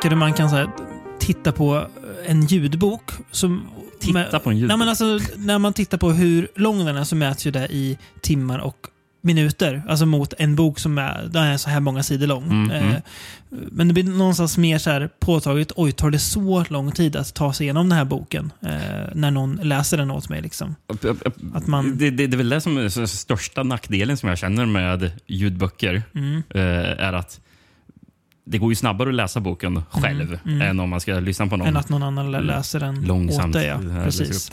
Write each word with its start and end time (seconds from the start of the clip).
tricket 0.00 0.12
hur 0.12 0.16
man 0.16 0.32
kan 0.32 0.50
så 0.50 0.56
här, 0.56 0.70
titta 1.18 1.52
på 1.52 1.86
en 2.26 2.46
ljudbok. 2.46 3.10
Som, 3.30 3.68
Titta 4.00 4.38
på 4.38 4.50
en 4.50 4.56
ljudbok? 4.56 4.68
Nej, 4.68 4.78
men 4.78 4.88
alltså, 4.88 5.20
när 5.36 5.58
man 5.58 5.72
tittar 5.72 5.98
på 5.98 6.10
hur 6.10 6.48
lång 6.56 6.84
den 6.84 6.96
är 6.96 7.04
så 7.04 7.16
mäts 7.16 7.46
ju 7.46 7.50
det 7.50 7.68
i 7.68 7.98
timmar 8.20 8.58
och 8.58 8.76
minuter. 9.22 9.82
Alltså 9.88 10.06
mot 10.06 10.32
en 10.38 10.56
bok 10.56 10.78
som 10.78 10.98
är, 10.98 11.28
den 11.30 11.44
är 11.44 11.56
så 11.56 11.70
här 11.70 11.80
många 11.80 12.02
sidor 12.02 12.26
lång. 12.26 12.44
Mm, 12.44 12.70
eh, 12.70 12.86
mm. 12.86 13.02
Men 13.50 13.88
det 13.88 13.94
blir 13.94 14.04
någonstans 14.04 14.58
mer 14.58 14.78
så 14.78 14.90
här 14.90 15.10
påtagligt, 15.20 15.72
oj, 15.76 15.92
tar 15.92 16.10
det 16.10 16.18
så 16.18 16.64
lång 16.68 16.92
tid 16.92 17.16
att 17.16 17.34
ta 17.34 17.52
sig 17.52 17.64
igenom 17.64 17.88
den 17.88 17.98
här 17.98 18.04
boken? 18.04 18.52
Eh, 18.62 18.70
när 19.14 19.30
någon 19.30 19.60
läser 19.62 19.96
den 19.96 20.10
åt 20.10 20.28
mig. 20.28 20.42
Liksom. 20.42 20.76
Att 21.54 21.66
man, 21.66 21.98
Det, 21.98 22.10
det, 22.10 22.26
det 22.26 22.34
är 22.34 22.38
väl 22.38 22.48
det 22.48 22.60
som 22.60 22.76
är 22.76 22.82
den 22.98 23.08
största 23.08 23.62
nackdelen 23.62 24.16
som 24.16 24.28
jag 24.28 24.38
känner 24.38 24.66
med 24.66 25.12
ljudböcker. 25.26 26.02
mm, 26.14 26.42
eh, 26.50 27.06
är 27.06 27.12
att 27.12 27.40
det 28.50 28.58
går 28.58 28.70
ju 28.70 28.74
snabbare 28.74 29.08
att 29.08 29.14
läsa 29.14 29.40
boken 29.40 29.82
själv 29.90 30.38
mm. 30.44 30.62
än 30.62 30.80
om 30.80 30.90
man 30.90 31.00
ska 31.00 31.14
lyssna 31.14 31.46
på 31.46 31.56
någon. 31.56 31.68
än 31.68 31.76
att 31.76 31.88
någon 31.88 32.02
annan 32.02 32.32
lä- 32.32 32.40
läser 32.40 32.80
den 32.80 33.00
Långsamt 33.00 33.46
åt 33.46 33.52
dig. 33.52 33.66
Ja. 33.66 34.04
Precis. 34.04 34.50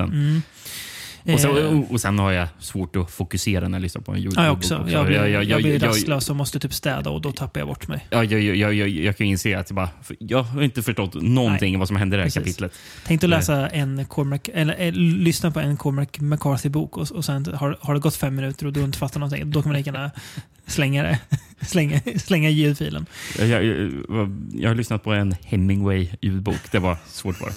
Och, 1.33 1.39
så, 1.39 1.57
Eh, 1.57 1.81
och, 1.91 2.01
sen 2.01 2.19
har 2.19 2.31
jag 2.31 2.47
svårt 2.59 2.95
att 2.95 3.11
fokusera 3.11 3.67
när 3.67 3.77
jag 3.77 3.81
lyssnar 3.81 4.01
på 4.01 4.11
en 4.11 4.21
ljudbok. 4.21 4.39
Ja, 4.39 4.45
jag 4.45 4.53
också. 4.53 4.85
Jag 4.89 5.05
blir, 5.05 5.17
jag, 5.17 5.29
jag, 5.29 5.43
jag, 5.43 5.61
blir 5.61 5.79
rastlös 5.79 6.29
och 6.29 6.35
måste 6.35 6.59
typ 6.59 6.73
städa 6.73 7.09
och 7.09 7.21
då 7.21 7.31
tappar 7.31 7.59
jag 7.61 7.67
bort 7.67 7.87
mig. 7.87 8.07
Ja, 8.09 8.23
jag, 8.23 8.41
jag, 8.41 8.73
jag, 8.73 8.89
jag, 8.89 9.17
kan 9.17 9.27
inse 9.27 9.59
att 9.59 9.69
jag, 9.69 9.75
bara, 9.75 9.89
jag 10.19 10.43
har 10.43 10.61
inte 10.61 10.83
förstått 10.83 11.13
någonting 11.13 11.75
av 11.75 11.79
vad 11.79 11.87
som 11.87 11.97
händer 11.97 12.17
i 12.17 12.19
det 12.19 12.23
här 12.23 12.29
Precis. 12.29 12.43
kapitlet. 12.43 12.73
Tänk 13.05 13.23
att 13.23 13.29
Nej. 13.29 13.39
läsa 13.39 13.67
en 13.67 14.05
Cormac, 14.05 14.41
eller, 14.53 14.75
eh, 14.79 14.91
lyssna 14.93 15.51
på 15.51 15.59
en 15.59 15.77
Cormac 15.77 16.07
McCarthy-bok 16.17 16.97
och, 16.97 17.11
och 17.11 17.25
sen 17.25 17.45
har, 17.45 17.77
har 17.81 17.93
det 17.93 17.99
gått 17.99 18.15
fem 18.15 18.35
minuter 18.35 18.65
och 18.65 18.73
du 18.73 18.83
inte 18.83 18.97
fattar 18.97 19.19
någonting. 19.19 19.51
Då 19.51 19.61
kan 19.61 19.71
man 19.71 19.77
lika 19.77 19.91
gärna 19.91 20.11
slänga 20.65 21.03
det. 21.03 21.19
slänga, 21.65 22.01
slänga 22.17 22.49
ljudfilen. 22.49 23.05
Jag, 23.39 23.47
jag, 23.47 23.63
jag, 23.63 24.47
jag 24.53 24.69
har 24.69 24.75
lyssnat 24.75 25.03
på 25.03 25.13
en 25.13 25.33
Hemingway-ljudbok. 25.33 26.71
Det 26.71 26.79
var 26.79 26.97
svårt 27.07 27.41
var 27.41 27.49
det. 27.49 27.55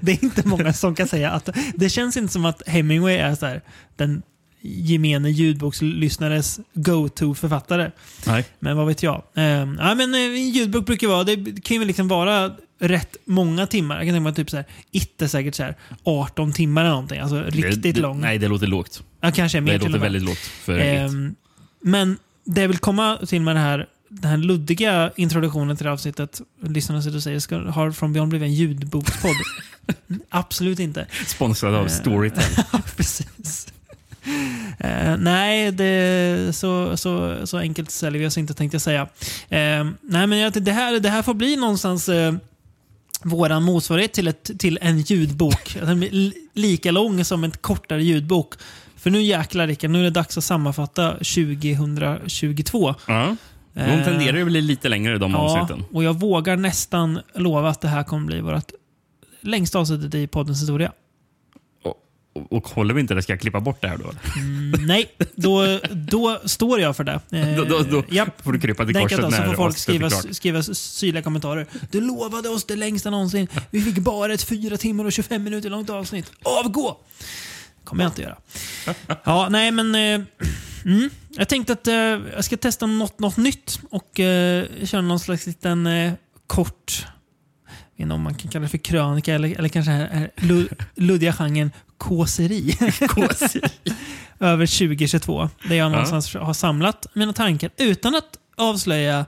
Det 0.00 0.12
är 0.12 0.24
inte 0.24 0.48
många 0.48 0.72
som 0.72 0.94
kan 0.94 1.08
säga 1.08 1.30
att... 1.30 1.48
Det 1.74 1.88
känns 1.88 2.16
inte 2.16 2.32
som 2.32 2.44
att 2.44 2.62
Hemingway 2.68 3.16
är 3.16 3.34
så 3.34 3.46
här, 3.46 3.62
den 3.96 4.22
gemene 4.60 5.30
ljudbokslyssnares 5.30 6.60
go-to-författare. 6.74 7.90
Nej. 8.26 8.44
Men 8.58 8.76
vad 8.76 8.86
vet 8.86 9.02
jag. 9.02 9.22
Eh, 9.34 9.44
ja, 9.44 9.94
men, 9.94 10.14
eh, 10.14 10.20
en 10.20 10.50
ljudbok 10.50 10.86
brukar 10.86 11.08
vara, 11.08 11.24
det 11.24 11.64
kan 11.64 11.76
ju 11.76 11.84
liksom 11.84 12.08
vara 12.08 12.52
rätt 12.78 13.16
många 13.24 13.66
timmar. 13.66 13.96
Jag 13.96 14.06
kan 14.06 14.14
tänka 14.14 14.20
mig 14.20 14.34
typ 14.34 14.50
så 14.50 14.56
här, 14.56 14.66
är 15.18 15.26
säkert 15.26 15.54
så 15.54 15.62
här 15.62 15.74
18 16.04 16.52
timmar 16.52 16.82
eller 16.82 16.90
någonting. 16.90 17.20
Alltså 17.20 17.42
riktigt 17.42 17.82
det, 17.82 17.92
det, 17.92 18.00
lång. 18.00 18.20
Nej, 18.20 18.38
det 18.38 18.48
låter 18.48 18.66
lågt. 18.66 19.02
Ja, 19.20 19.32
kanske 19.32 19.60
mer 19.60 19.78
Det 19.78 19.84
låter 19.84 19.98
väldigt 19.98 20.22
lågt 20.22 20.38
för. 20.38 20.78
Ehm, 20.78 21.34
men 21.82 22.18
det 22.44 22.60
jag 22.60 22.68
vill 22.68 22.78
komma 22.78 23.18
till 23.26 23.40
med 23.40 23.56
det 23.56 23.60
här, 23.60 23.86
den 24.08 24.30
här 24.30 24.36
luddiga 24.36 25.10
introduktionen 25.16 25.76
till 25.76 25.84
det 25.84 25.90
här 25.90 25.94
avsnittet, 25.94 26.40
lyssnarna 26.62 27.02
sitter 27.02 27.16
och 27.16 27.22
säger, 27.22 27.38
ska, 27.38 27.58
har 27.58 27.90
från 27.90 28.12
Beyond 28.12 28.28
blivit 28.30 28.46
en 28.46 28.54
ljudbokspodd? 28.54 29.36
Absolut 30.30 30.78
inte. 30.78 31.06
Sponsrad 31.26 31.74
av 31.74 31.86
eh, 31.86 31.88
Storytel. 31.88 32.44
Ja, 32.72 32.80
precis. 32.96 33.68
Eh, 34.78 35.16
nej, 35.16 35.72
det, 35.72 36.56
så, 36.56 36.96
så, 36.96 37.46
så 37.46 37.58
enkelt 37.58 37.90
säljer 37.90 38.20
vi 38.20 38.26
oss 38.26 38.38
inte 38.38 38.54
tänkte 38.54 38.74
jag 38.74 38.82
säga. 38.82 39.02
Eh, 39.48 39.84
nej, 40.00 40.26
men 40.26 40.52
det, 40.52 40.72
här, 40.72 41.00
det 41.00 41.08
här 41.08 41.22
får 41.22 41.34
bli 41.34 41.56
någonstans 41.56 42.08
eh, 42.08 42.34
våran 43.22 43.62
motsvarighet 43.62 44.12
till, 44.12 44.28
ett, 44.28 44.50
till 44.58 44.78
en 44.82 44.98
ljudbok. 45.00 45.76
Lika 46.54 46.90
lång 46.90 47.24
som 47.24 47.44
en 47.44 47.50
kortare 47.50 48.04
ljudbok. 48.04 48.54
För 48.96 49.10
nu 49.10 49.22
jäklar 49.22 49.66
Rickard, 49.66 49.90
nu 49.90 50.00
är 50.00 50.04
det 50.04 50.10
dags 50.10 50.38
att 50.38 50.44
sammanfatta 50.44 51.12
2022. 51.12 52.94
Ja. 53.06 53.36
De 53.76 53.82
Eh, 53.82 54.04
tenderar 54.04 54.36
ju 54.36 54.42
att 54.42 54.46
bli 54.48 54.60
lite 54.60 54.88
längre 54.88 55.18
de 55.18 55.30
Ja, 55.32 55.38
avsnitten. 55.38 55.84
och 55.92 56.04
jag 56.04 56.20
vågar 56.20 56.56
nästan 56.56 57.20
lova 57.34 57.68
att 57.68 57.80
det 57.80 57.88
här 57.88 58.02
kommer 58.02 58.26
bli 58.26 58.40
vårt 58.40 58.70
längsta 59.40 59.78
avsnittet 59.78 60.14
i 60.14 60.26
poddens 60.26 60.62
historia. 60.62 60.92
Och, 61.84 61.94
och, 62.34 62.52
och 62.52 62.68
håller 62.68 62.94
vi 62.94 63.00
inte 63.00 63.14
det, 63.14 63.22
ska 63.22 63.32
jag 63.32 63.40
klippa 63.40 63.60
bort 63.60 63.82
det 63.82 63.88
här 63.88 63.96
då? 63.98 64.12
Mm, 64.40 64.86
nej, 64.86 65.10
då, 65.34 65.78
då 65.92 66.40
står 66.44 66.80
jag 66.80 66.96
för 66.96 67.04
det. 67.04 67.20
Eh, 67.30 67.56
Då, 67.56 67.64
då, 67.64 67.82
då 67.82 68.02
japp. 68.10 68.42
får 68.42 68.52
du 68.52 68.60
krypa 68.60 68.86
till 68.86 68.94
korset 68.94 69.18
att 69.18 69.24
då, 69.24 69.30
så 69.30 69.36
när 69.40 69.46
får 69.46 69.54
folk 69.54 69.78
skriva, 69.78 70.10
skriva 70.10 70.62
syrliga 70.62 71.22
kommentarer. 71.22 71.66
Du 71.90 72.00
lovade 72.00 72.48
oss 72.48 72.64
det 72.64 72.76
längsta 72.76 73.10
någonsin. 73.10 73.48
Vi 73.70 73.80
fick 73.80 73.98
bara 73.98 74.32
ett 74.34 74.42
4 74.42 74.76
timmar 74.76 75.04
och 75.04 75.12
25 75.12 75.42
minuter 75.42 75.70
långt 75.70 75.90
avsnitt. 75.90 76.32
Avgå! 76.42 76.96
kommer 77.84 78.02
jag 78.04 78.10
inte 78.10 78.22
göra. 78.22 78.36
Ja, 79.24 79.48
nej 79.50 79.70
men... 79.70 79.94
Eh, 79.94 80.20
mm, 80.84 81.10
jag 81.36 81.48
tänkte 81.48 81.72
att 81.72 81.86
eh, 81.86 81.94
jag 82.34 82.44
ska 82.44 82.56
testa 82.56 82.86
något, 82.86 83.18
något 83.20 83.36
nytt 83.36 83.80
och 83.90 84.20
eh, 84.20 84.64
köra 84.84 85.00
någon 85.00 85.20
slags 85.20 85.46
liten 85.46 85.86
eh, 85.86 86.12
kort... 86.46 87.06
Jag 87.66 88.04
vet 88.04 88.06
inte 88.06 88.14
om 88.14 88.22
man 88.22 88.34
kan 88.34 88.50
kalla 88.50 88.62
det 88.62 88.68
för 88.68 88.78
krönika 88.78 89.34
eller, 89.34 89.58
eller 89.58 89.68
kanske 89.68 89.90
här, 89.90 90.08
här, 90.08 90.30
lu- 90.36 90.68
luddiga 90.94 91.32
genren 91.32 91.70
kåseri. 91.98 92.76
Över 94.40 94.66
2022. 94.66 95.48
Där 95.68 95.76
jag 95.76 95.92
någonstans 95.92 96.34
har 96.34 96.54
samlat 96.54 97.06
mina 97.12 97.32
tankar 97.32 97.70
utan 97.76 98.14
att 98.14 98.38
avslöja 98.56 99.26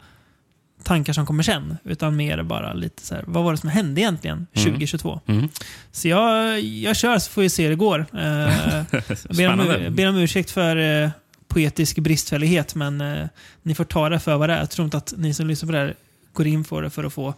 tankar 0.83 1.13
som 1.13 1.27
kommer 1.27 1.43
sen. 1.43 1.77
Utan 1.85 2.17
mer 2.17 2.43
bara 2.43 2.73
lite 2.73 3.07
så 3.07 3.15
här, 3.15 3.25
vad 3.27 3.45
var 3.45 3.53
det 3.53 3.59
som 3.59 3.69
hände 3.69 4.01
egentligen 4.01 4.47
2022? 4.55 5.21
Mm. 5.27 5.49
Så 5.93 6.09
jag, 6.09 6.61
jag 6.61 6.97
kör 6.97 7.19
så 7.19 7.31
får 7.31 7.43
vi 7.43 7.51
se 7.51 7.63
hur 7.63 7.71
det 7.71 7.77
går. 7.77 7.99
Eh, 7.99 8.83
ber, 9.37 9.49
om, 9.53 9.95
ber 9.95 10.09
om 10.09 10.17
ursäkt 10.17 10.51
för 10.51 10.77
eh, 10.77 11.11
poetisk 11.49 11.99
bristfällighet, 11.99 12.75
men 12.75 13.01
eh, 13.01 13.27
ni 13.63 13.75
får 13.75 13.85
ta 13.85 14.09
det 14.09 14.19
för 14.19 14.37
vad 14.37 14.49
det 14.49 14.55
är. 14.55 14.59
Jag 14.59 14.71
tror 14.71 14.85
inte 14.85 14.97
att 14.97 15.15
ni 15.17 15.35
som 15.35 15.47
lyssnar 15.47 15.67
på 15.67 15.73
det 15.73 15.79
här 15.79 15.95
går 16.33 16.47
in 16.47 16.65
för 16.65 16.83
det 16.83 16.91
för 16.91 17.05
att 17.05 17.13
få 17.13 17.35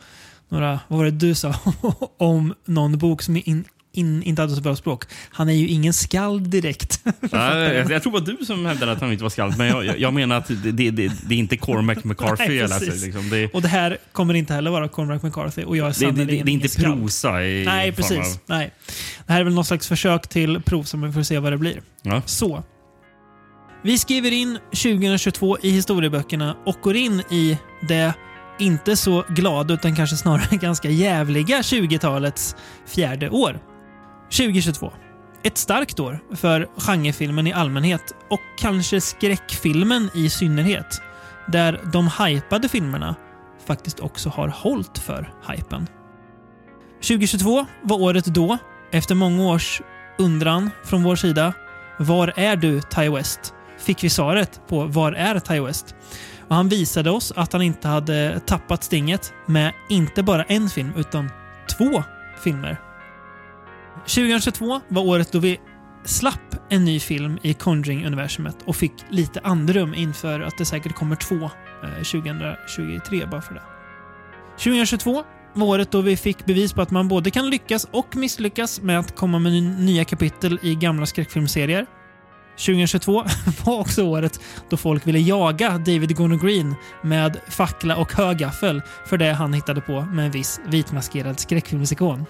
några, 0.48 0.80
vad 0.88 0.98
var 0.98 1.04
det 1.04 1.10
du 1.10 1.34
sa, 1.34 1.54
om 2.18 2.54
någon 2.64 2.98
bok 2.98 3.22
som 3.22 3.36
in, 3.36 3.64
in, 3.92 4.22
inte 4.22 4.42
hade 4.42 4.54
så 4.54 4.60
bra 4.60 4.76
språk. 4.76 5.04
Han 5.30 5.48
är 5.48 5.52
ju 5.52 5.68
ingen 5.68 5.92
skald 5.92 6.48
direkt. 6.48 7.04
Ja, 7.32 7.58
jag, 7.58 7.90
jag 7.90 8.02
tror 8.02 8.12
det 8.12 8.32
var 8.32 8.38
du 8.38 8.44
som 8.44 8.66
hävdade 8.66 8.92
att 8.92 9.00
han 9.00 9.12
inte 9.12 9.22
var 9.22 9.30
skald, 9.30 9.58
men 9.58 9.68
jag, 9.68 9.98
jag, 9.98 10.14
menar 10.14 10.36
att 10.36 10.48
det, 10.48 10.54
det, 10.54 10.90
det, 10.90 11.12
det 11.26 11.34
är 11.34 11.38
inte 11.38 11.56
Cormac 11.56 11.98
McCarthy 12.04 12.48
Nej, 12.48 12.56
jag 12.56 12.68
läser. 12.68 13.06
Liksom. 13.06 13.30
Det, 13.30 13.54
Och 13.54 13.62
det 13.62 13.68
här 13.68 13.98
kommer 14.12 14.34
inte 14.34 14.54
heller 14.54 14.70
vara 14.70 14.88
Cormac 14.88 15.22
McCarthy 15.22 15.64
och 15.64 15.76
jag 15.76 15.88
är 15.88 16.12
det, 16.12 16.24
det, 16.24 16.24
det, 16.24 16.38
är 16.38 16.48
inte 16.48 16.68
skald. 16.68 17.00
prosa 17.00 17.44
i 17.44 17.64
Nej, 17.64 17.92
precis. 17.92 18.18
Av, 18.18 18.38
Nej. 18.46 18.70
Det 19.26 19.32
här 19.32 19.40
är 19.40 19.44
väl 19.44 19.54
någon 19.54 19.64
slags 19.64 19.88
försök 19.88 20.28
till 20.28 20.60
prov 20.62 20.82
som 20.82 21.02
vi 21.02 21.12
får 21.12 21.22
se 21.22 21.38
vad 21.38 21.52
det 21.52 21.58
blir. 21.58 21.82
ja. 22.02 22.22
Så. 22.26 22.64
Vi 23.82 23.98
skriver 23.98 24.32
in 24.32 24.58
2022 24.70 25.58
i 25.62 25.70
historieböckerna 25.70 26.56
och 26.66 26.76
går 26.82 26.96
in 26.96 27.20
i 27.30 27.58
det 27.88 28.14
inte 28.58 28.96
så 28.96 29.24
glada 29.28 29.74
utan 29.74 29.96
kanske 29.96 30.16
snarare 30.16 30.56
ganska 30.56 30.90
jävliga 30.90 31.60
20-talets 31.60 32.56
fjärde 32.86 33.30
år. 33.30 33.58
2022. 34.30 34.92
Ett 35.42 35.58
starkt 35.58 36.00
år 36.00 36.20
för 36.34 36.68
genrefilmen 36.76 37.46
i 37.46 37.52
allmänhet 37.52 38.14
och 38.30 38.40
kanske 38.58 39.00
skräckfilmen 39.00 40.10
i 40.14 40.30
synnerhet. 40.30 41.02
Där 41.48 41.80
de 41.92 42.10
hypade 42.18 42.68
filmerna 42.68 43.14
faktiskt 43.66 44.00
också 44.00 44.28
har 44.28 44.48
hållit 44.48 44.98
för 44.98 45.32
hypen. 45.48 45.86
2022 47.02 47.66
var 47.82 48.00
året 48.00 48.24
då, 48.24 48.58
efter 48.92 49.14
många 49.14 49.42
års 49.42 49.82
undran 50.18 50.70
från 50.84 51.02
vår 51.02 51.16
sida, 51.16 51.52
var 51.98 52.32
är 52.36 52.56
du, 52.56 52.80
Ty 52.80 53.08
West? 53.08 53.54
Fick 53.80 54.04
vi 54.04 54.10
svaret 54.10 54.60
på 54.68 54.84
var 54.84 55.12
är 55.12 55.38
Ty 55.40 55.60
West? 55.60 55.94
Och 56.48 56.56
han 56.56 56.68
visade 56.68 57.10
oss 57.10 57.32
att 57.36 57.52
han 57.52 57.62
inte 57.62 57.88
hade 57.88 58.40
tappat 58.46 58.84
stinget 58.84 59.32
med 59.46 59.72
inte 59.88 60.22
bara 60.22 60.42
en 60.42 60.68
film, 60.68 60.92
utan 60.96 61.30
två 61.78 62.04
filmer. 62.44 62.80
2022 64.06 64.80
var 64.88 65.02
året 65.02 65.32
då 65.32 65.38
vi 65.38 65.60
slapp 66.04 66.54
en 66.68 66.84
ny 66.84 67.00
film 67.00 67.38
i 67.42 67.54
Conjuring-universumet 67.54 68.56
och 68.64 68.76
fick 68.76 68.92
lite 69.08 69.40
andrum 69.42 69.94
inför 69.94 70.40
att 70.40 70.58
det 70.58 70.64
säkert 70.64 70.94
kommer 70.94 71.16
två 71.16 71.50
eh, 71.82 72.02
2023 72.04 73.26
bara 73.26 73.42
för 73.42 73.54
det. 73.54 73.62
2022 74.56 75.24
var 75.54 75.66
året 75.66 75.90
då 75.90 76.00
vi 76.00 76.16
fick 76.16 76.46
bevis 76.46 76.72
på 76.72 76.82
att 76.82 76.90
man 76.90 77.08
både 77.08 77.30
kan 77.30 77.50
lyckas 77.50 77.88
och 77.90 78.16
misslyckas 78.16 78.80
med 78.80 78.98
att 78.98 79.16
komma 79.16 79.38
med 79.38 79.62
nya 79.62 80.04
kapitel 80.04 80.58
i 80.62 80.74
gamla 80.74 81.06
skräckfilmserier. 81.06 81.86
2022 82.60 83.24
var 83.64 83.78
också 83.80 84.02
året 84.02 84.40
då 84.68 84.76
folk 84.76 85.06
ville 85.06 85.18
jaga 85.18 85.70
David 85.70 86.16
Gordon 86.16 86.38
Green 86.38 86.74
med 87.02 87.40
fackla 87.48 87.96
och 87.96 88.12
högaffel 88.12 88.82
för 89.06 89.18
det 89.18 89.32
han 89.32 89.52
hittade 89.52 89.80
på 89.80 90.00
med 90.00 90.24
en 90.26 90.30
viss 90.30 90.60
vitmaskerad 90.66 91.40
skräckfilmsikon. 91.40 92.26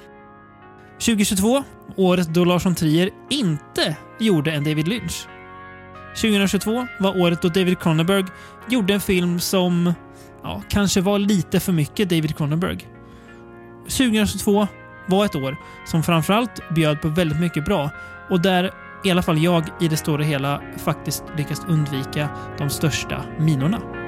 2022, 0.99 1.65
året 1.97 2.35
då 2.35 2.45
Lars 2.45 2.67
von 2.67 2.75
Trier 2.75 3.11
inte 3.31 3.97
gjorde 4.19 4.53
en 4.53 4.65
David 4.65 4.89
Lynch. 4.89 5.27
2022 6.15 6.87
var 6.99 7.21
året 7.21 7.43
då 7.43 7.49
David 7.49 7.79
Cronenberg 7.79 8.25
gjorde 8.69 8.95
en 8.95 9.01
film 9.01 9.41
som 9.41 9.95
ja, 10.43 10.63
kanske 10.69 11.01
var 11.01 11.19
lite 11.19 11.61
för 11.61 11.73
mycket 11.73 12.09
David 12.09 12.37
Cronenberg. 12.37 12.89
2022 13.83 14.69
var 15.07 15.25
ett 15.25 15.35
år 15.37 15.57
som 15.87 16.03
framförallt 16.03 16.75
bjöd 16.75 17.01
på 17.01 17.09
väldigt 17.09 17.41
mycket 17.41 17.65
bra 17.65 17.91
och 18.31 18.41
där 18.41 18.71
i 19.05 19.11
alla 19.11 19.23
fall 19.23 19.39
jag 19.39 19.65
i 19.81 19.89
det 19.89 19.97
stora 19.97 20.23
hela 20.25 20.63
faktiskt 20.77 21.25
lyckats 21.37 21.65
undvika 21.69 22.29
de 22.59 22.71
största 22.71 23.25
minorna. 23.39 24.00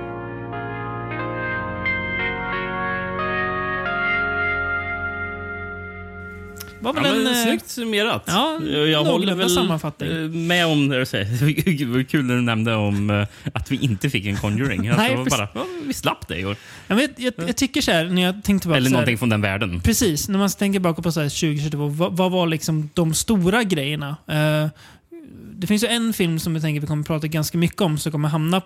Var 6.82 6.92
väl 6.92 7.04
Ja, 7.04 7.12
men, 7.12 7.26
en... 7.26 7.32
eh, 7.32 7.42
snyggt 7.42 7.68
summerat. 7.68 8.22
ja, 8.26 8.60
jag 8.66 9.04
håller 9.04 9.34
väl 9.34 9.50
sammanfattning. 9.50 10.10
eh, 10.10 10.16
med 10.28 10.66
om 10.66 10.88
det 10.88 10.98
du 10.98 11.06
säger. 11.06 11.86
Var 11.92 12.02
kul 12.02 12.24
när 12.24 12.34
du 12.34 12.40
nämnde 12.42 12.74
om 12.74 13.10
eh, 13.10 13.26
att 13.54 13.70
vi 13.72 13.76
inte 13.76 14.10
fick 14.10 14.26
en 14.26 14.36
Conjuring. 14.36 14.88
Alltså, 14.88 15.02
Nej, 15.14 15.24
bara, 15.30 15.48
ja, 15.54 15.66
vi 15.86 15.92
slapp 15.94 16.28
det 16.28 16.38
i 16.38 16.44
år. 16.44 16.56
jag, 16.86 16.96
vet, 16.96 17.10
jag, 17.20 17.34
jag 17.36 17.56
tycker 17.56 17.80
så 17.80 17.90
här, 17.92 18.04
när 18.04 18.22
jag 18.22 18.34
tänkte 18.44 18.62
tillbaka 18.62 18.76
Eller 18.76 18.88
så 18.90 18.94
här, 18.94 19.00
någonting 19.00 19.18
från 19.18 19.28
den 19.28 19.40
världen. 19.40 19.80
Precis, 19.80 20.28
när 20.28 20.38
man 20.38 20.50
tänker 20.50 20.80
bakåt 20.80 21.04
på 21.04 21.12
så 21.12 21.20
här 21.20 21.28
2022, 21.28 21.88
vad, 21.88 22.16
vad 22.16 22.32
var 22.32 22.46
liksom 22.46 22.90
de 22.94 23.14
stora 23.14 23.62
grejerna? 23.62 24.16
Eh, 24.26 24.68
det 25.54 25.66
finns 25.66 25.84
ju 25.84 25.88
en 25.88 26.12
film 26.12 26.38
som 26.38 26.54
jag 26.54 26.62
tänker 26.62 26.80
vi 26.80 26.86
kommer 26.86 27.04
prata 27.04 27.26
ganska 27.26 27.58
mycket 27.58 27.80
om, 27.80 27.98
som 27.98 28.12
kommer 28.12 28.28
hamna 28.28 28.62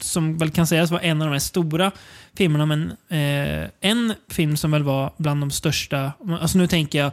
som 0.00 0.38
väl 0.38 0.50
kan 0.50 0.66
sägas 0.66 0.90
vara 0.90 1.00
en 1.02 1.22
av 1.22 1.28
de 1.28 1.32
här 1.32 1.38
stora 1.38 1.90
filmerna, 2.34 2.66
men 2.66 2.90
eh, 3.08 3.70
en 3.80 4.14
film 4.28 4.56
som 4.56 4.70
väl 4.70 4.82
var 4.82 5.12
bland 5.16 5.42
de 5.42 5.50
största, 5.50 6.12
alltså 6.40 6.58
nu 6.58 6.66
tänker 6.66 6.98
jag 6.98 7.06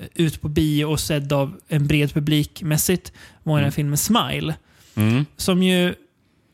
eh, 0.00 0.06
ut 0.14 0.40
på 0.40 0.48
bio 0.48 0.84
och 0.84 1.00
sedd 1.00 1.32
av 1.32 1.60
en 1.68 1.86
bred 1.86 2.14
publik 2.14 2.62
mässigt, 2.62 3.12
var 3.42 3.54
den 3.54 3.64
här 3.64 3.66
Mm. 3.66 3.72
filmen 3.72 3.96
Smile. 3.98 4.54
Mm. 4.94 5.26
Som 5.36 5.62
ju 5.62 5.94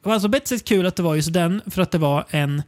var 0.02 0.12
alltså 0.14 0.28
på 0.28 0.36
ett 0.36 0.48
sätt 0.48 0.64
kul 0.64 0.86
att 0.86 0.96
det 0.96 1.02
var 1.02 1.14
just 1.14 1.32
den, 1.32 1.62
för 1.66 1.82
att 1.82 1.90
det 1.90 1.98
var 1.98 2.24
en 2.30 2.62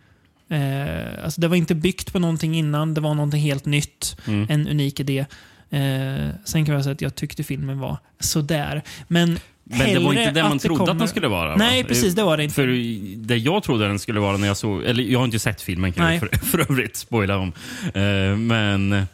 Eh, 0.51 1.25
alltså 1.25 1.41
det 1.41 1.49
var 1.49 1.57
inte 1.57 1.75
byggt 1.75 2.13
på 2.13 2.19
någonting 2.19 2.55
innan, 2.57 2.95
det 2.95 3.01
var 3.01 3.15
någonting 3.15 3.41
helt 3.41 3.65
nytt. 3.65 4.17
Mm. 4.27 4.47
En 4.51 4.69
unik 4.69 5.01
idé. 5.01 5.19
Eh, 5.71 6.29
sen 6.45 6.65
kan 6.65 6.75
jag 6.75 6.85
säga 6.85 6.93
att 6.93 7.01
jag 7.01 7.15
tyckte 7.15 7.43
filmen 7.43 7.79
var 7.79 7.99
sådär. 8.21 8.83
Men, 9.09 9.39
Men 9.79 9.95
det 9.95 9.99
var 9.99 10.13
inte 10.13 10.31
det 10.31 10.43
man 10.43 10.53
att 10.53 10.63
trodde 10.63 10.83
att 10.83 10.89
kommer- 10.89 10.99
den 10.99 11.09
skulle 11.09 11.29
vara. 11.29 11.49
va? 11.49 11.57
Nej, 11.59 11.85
precis. 11.85 12.15
Det 12.15 12.23
var 12.23 12.37
det 12.37 12.43
inte. 12.43 12.55
För 12.55 12.67
det 13.27 13.37
jag 13.37 13.63
trodde 13.63 13.87
den 13.89 13.99
skulle 13.99 14.21
vara 14.21 14.37
när 14.37 14.47
jag 14.47 14.57
såg... 14.57 14.83
Eller 14.85 15.03
jag 15.05 15.19
har 15.19 15.25
inte 15.25 15.39
sett 15.39 15.63
filmen 15.63 15.93
kan 15.93 16.13
jag 16.13 16.21
för, 16.21 16.29
för 16.47 16.59
övrigt 16.71 16.97
spoila 16.97 17.37
om. 17.37 17.53
Eh, 17.95 18.37
men 18.37 19.07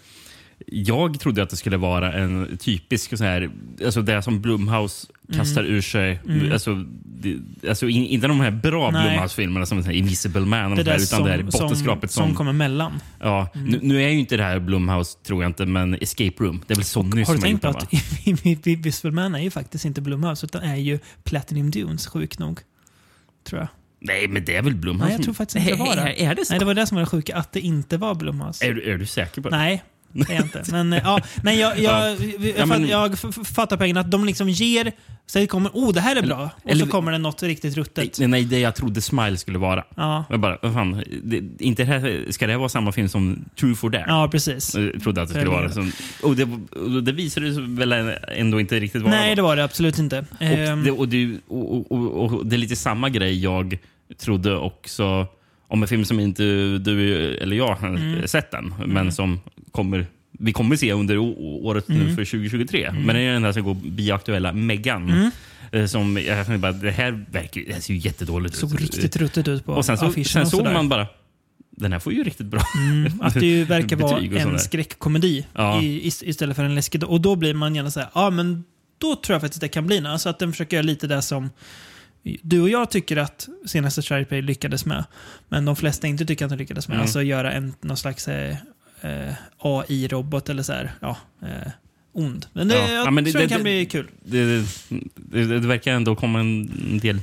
jag 0.66 1.20
trodde 1.20 1.42
att 1.42 1.50
det 1.50 1.56
skulle 1.56 1.76
vara 1.76 2.12
en 2.12 2.56
typisk 2.56 3.18
så 3.18 3.24
här, 3.24 3.50
alltså 3.84 4.02
det 4.02 4.22
som 4.22 4.40
Blumhouse 4.40 5.06
kastar 5.32 5.64
ur 5.64 5.80
sig. 5.80 6.20
Mm. 6.28 6.52
Alltså, 6.52 6.84
det, 7.04 7.38
alltså 7.68 7.88
in, 7.88 8.06
inte 8.06 8.26
de 8.26 8.40
här 8.40 8.50
bra. 8.50 8.90
Blumhouse-filmerna 8.90 9.66
som 9.66 9.90
Invisible 9.90 10.40
Man 10.40 10.76
det 10.76 10.82
de 10.82 10.90
här, 10.90 10.96
utan 10.96 11.06
som, 11.06 11.24
det 11.24 11.30
här 11.30 11.38
som, 11.38 11.46
bottenskrapet 11.46 12.10
som, 12.10 12.26
som... 12.26 12.36
kommer 12.36 12.52
mellan. 12.52 13.00
ja, 13.20 13.48
nu, 13.54 13.78
nu 13.82 14.02
är 14.02 14.08
ju 14.08 14.18
inte 14.18 14.36
det 14.36 14.42
här 14.42 14.58
Blumhouse, 14.58 15.18
tror 15.18 15.42
jag 15.42 15.50
inte, 15.50 15.66
men 15.66 15.94
Escape 15.94 16.44
Room. 16.44 16.64
Det 16.66 16.74
är 16.74 16.76
väl 16.76 16.84
så 16.84 17.02
nyss 17.02 17.28
Har 17.28 17.34
du 17.34 17.40
som 17.40 17.48
tänkt 17.48 17.62
på 17.62 17.68
att? 17.68 18.66
Invisible 18.66 19.10
Man 19.10 19.34
är 19.34 19.40
ju 19.40 19.50
faktiskt 19.50 19.84
inte 19.84 20.00
Blumhouse, 20.00 20.46
utan 20.46 20.62
är 20.62 20.76
ju 20.76 20.98
Platinum 21.24 21.70
Dunes, 21.70 22.06
sjuk 22.06 22.38
nog. 22.38 22.60
Tror 23.44 23.60
jag. 23.60 23.68
Nej, 24.00 24.28
men 24.28 24.44
det 24.44 24.56
är 24.56 24.62
väl 24.62 24.74
Blumhouse? 24.74 25.04
Nej, 25.04 25.16
jag 25.16 25.24
tror 25.24 25.34
faktiskt 25.34 25.56
inte 25.56 25.70
det 25.70 25.78
var 25.78 25.96
det. 25.96 26.02
Är, 26.02 26.30
är 26.30 26.34
det 26.34 26.44
så? 26.44 26.52
Nej, 26.52 26.58
det 26.58 26.64
var 26.64 26.74
det 26.74 26.86
som 26.86 26.94
var 26.94 27.02
det 27.02 27.10
sjuka, 27.10 27.36
att 27.36 27.52
det 27.52 27.60
inte 27.60 27.96
var 27.96 28.14
Blumhouse. 28.14 28.66
Är, 28.66 28.74
du- 28.74 28.92
är 28.92 28.98
du 28.98 29.06
säker 29.06 29.42
på 29.42 29.48
det? 29.48 29.56
Nej, 29.56 29.82
det 30.12 30.30
är 30.32 30.34
jag 30.34 30.44
inte. 30.44 30.62
Men, 30.70 30.92
eh, 30.92 31.00
ja, 31.04 31.20
men 31.42 31.58
jag, 31.58 31.78
jag, 31.78 31.82
Ja. 31.84 32.16
jag, 32.40 32.54
Ja, 32.58 32.66
men- 32.66 32.88
jag 32.88 33.18
fattar 33.44 33.76
poängen 33.76 33.96
att 33.96 34.10
de 34.10 34.24
liksom 34.24 34.48
ger... 34.48 34.92
Så 35.28 35.38
det 35.38 35.46
kommer, 35.46 35.70
oh 35.74 35.92
det 35.92 36.00
här 36.00 36.16
är 36.16 36.22
bra. 36.22 36.50
Och 36.64 36.70
eller- 36.70 36.84
så 36.84 36.90
kommer 36.90 37.12
det 37.12 37.18
något 37.18 37.42
riktigt 37.42 37.76
ruttet. 37.76 38.18
Nej, 38.18 38.28
nej, 38.28 38.44
det 38.44 38.58
jag 38.58 38.74
trodde 38.74 39.00
Smile 39.00 39.36
skulle 39.36 39.58
vara. 39.58 39.84
Ja, 39.96 40.24
Jag 40.30 40.40
bara, 40.40 40.58
vad 40.62 40.72
fan, 40.74 41.02
det, 41.24 41.42
inte 41.64 41.82
det 41.84 41.86
här, 41.92 42.24
ska 42.30 42.46
det 42.46 42.52
här 42.52 42.58
vara 42.58 42.68
samma 42.68 42.92
film 42.92 43.08
som 43.08 43.44
True 43.60 43.74
for 43.74 43.90
Dare? 43.90 44.04
ja 44.08 44.28
precis. 44.32 44.74
Jag 44.74 45.02
trodde 45.02 45.22
att 45.22 45.28
det 45.28 45.34
skulle 45.34 45.50
vara. 45.50 45.70
Som, 45.72 45.92
och, 46.22 46.36
det, 46.36 46.48
och 46.76 47.02
det 47.04 47.12
visade 47.12 47.54
sig 47.54 47.62
väl 47.62 47.92
ändå 48.36 48.60
inte 48.60 48.80
riktigt 48.80 49.02
vara. 49.02 49.14
Nej, 49.14 49.34
det 49.36 49.42
var 49.42 49.56
det 49.56 49.64
absolut 49.64 49.98
inte. 49.98 50.24
och, 50.30 50.42
Ehm, 50.42 50.84
det, 50.84 50.90
och, 50.90 51.08
det, 51.08 51.36
och, 51.48 51.92
och, 51.92 52.34
och 52.34 52.46
det 52.46 52.56
är 52.56 52.58
lite 52.58 52.76
samma 52.76 53.08
grej 53.08 53.42
jag 53.42 53.78
trodde 54.18 54.56
också 54.56 55.26
om 55.68 55.82
en 55.82 55.88
film 55.88 56.04
som 56.04 56.20
inte 56.20 56.42
du 56.78 57.34
eller 57.36 57.56
jag 57.56 57.74
har 57.74 57.88
Mm. 57.88 58.28
sett 58.28 58.54
än, 58.54 58.74
men 58.86 59.12
som 59.12 59.40
kommer 59.76 60.06
vi 60.38 60.52
kommer 60.52 60.76
se 60.76 60.92
under 60.92 61.18
året 61.18 61.88
nu 61.88 61.94
Mm. 62.02 62.16
för 62.16 62.24
2023. 62.24 62.92
Men 62.92 63.16
det 63.16 63.20
är 63.22 63.32
den 63.32 63.42
där 63.42 63.52
som 63.52 63.62
går 63.64 63.74
bioaktuella 63.74 64.52
Megan. 64.52 65.10
Mm. 65.10 65.30
Eh, 65.72 65.86
Som, 65.86 66.16
jag 66.26 66.60
bara, 66.60 66.72
det 66.72 66.90
här 66.90 67.24
verkar 67.30 67.60
det 67.66 67.72
här 67.72 67.80
ser 67.80 67.94
ju 67.94 68.00
jättedåligt 68.00 68.54
ut. 68.54 68.60
såg 68.60 68.82
riktigt 68.82 69.16
ruttet 69.16 69.48
ut 69.48 69.64
på 69.64 69.72
Och 69.72 69.84
sen, 69.84 69.98
så, 69.98 70.06
affischen 70.06 70.24
sen 70.46 70.50
såg 70.50 70.72
man 70.72 70.88
bara, 70.88 71.06
den 71.70 71.92
här 71.92 71.98
får 71.98 72.12
ju 72.12 72.24
riktigt 72.24 72.46
bra. 72.46 72.62
Mm, 72.76 73.12
att 73.20 73.34
det 73.34 73.64
verkar 73.68 73.96
vara 73.96 74.20
en 74.20 74.58
skräckkomedi 74.58 75.46
Ja. 75.54 75.82
i, 75.82 76.06
istället 76.22 76.56
för 76.56 76.64
en 76.64 76.74
läskig. 76.74 77.04
Och 77.04 77.20
då 77.20 77.36
blir 77.36 77.54
man 77.54 77.74
gärna 77.74 77.90
säga, 77.90 78.08
ja 78.14 78.30
men 78.30 78.64
då 78.98 79.16
tror 79.16 79.34
jag 79.34 79.40
faktiskt 79.40 79.60
det 79.60 79.68
kan 79.68 79.86
bli 79.86 80.00
något. 80.00 80.10
Alltså 80.10 80.28
att 80.28 80.38
den 80.38 80.52
försöker 80.52 80.76
göra 80.76 80.86
lite 80.86 81.06
det 81.06 81.22
som 81.22 81.50
du 82.42 82.60
och 82.60 82.68
jag 82.68 82.90
tycker 82.90 83.16
att 83.16 83.48
senaste 83.66 84.02
Sharpay 84.02 84.42
lyckades 84.42 84.86
med. 84.86 85.04
Men 85.48 85.64
de 85.64 85.76
flesta 85.76 86.06
inte 86.06 86.26
tycker 86.26 86.44
att 86.44 86.50
de 86.50 86.56
lyckades 86.56 86.88
med. 86.88 86.94
Mm. 86.94 87.02
Alltså 87.02 87.22
göra 87.22 87.52
en, 87.52 87.74
någon 87.80 87.96
slags 87.96 88.28
eh, 88.28 88.56
eh, 89.06 89.34
AI-robot 89.58 90.48
eller 90.50 90.62
så 90.62 90.72
här, 90.72 90.92
ja, 91.00 91.16
eh, 91.42 91.70
ond. 92.12 92.46
Men 92.52 92.68
det, 92.68 92.74
Ja. 92.74 92.90
jag 92.92 93.06
Ja, 93.06 93.10
men 93.10 93.24
det- 93.24 93.32
tror 93.32 93.40
det, 93.40 93.46
det- 93.46 93.54
kan 93.54 93.62
bli 93.62 93.86
kul. 93.86 94.06
Det, 94.24 94.64
det, 95.14 95.58
verkar 95.58 95.92
ändå 95.92 96.16
komma 96.16 96.40
en 96.40 96.98
del 96.98 97.20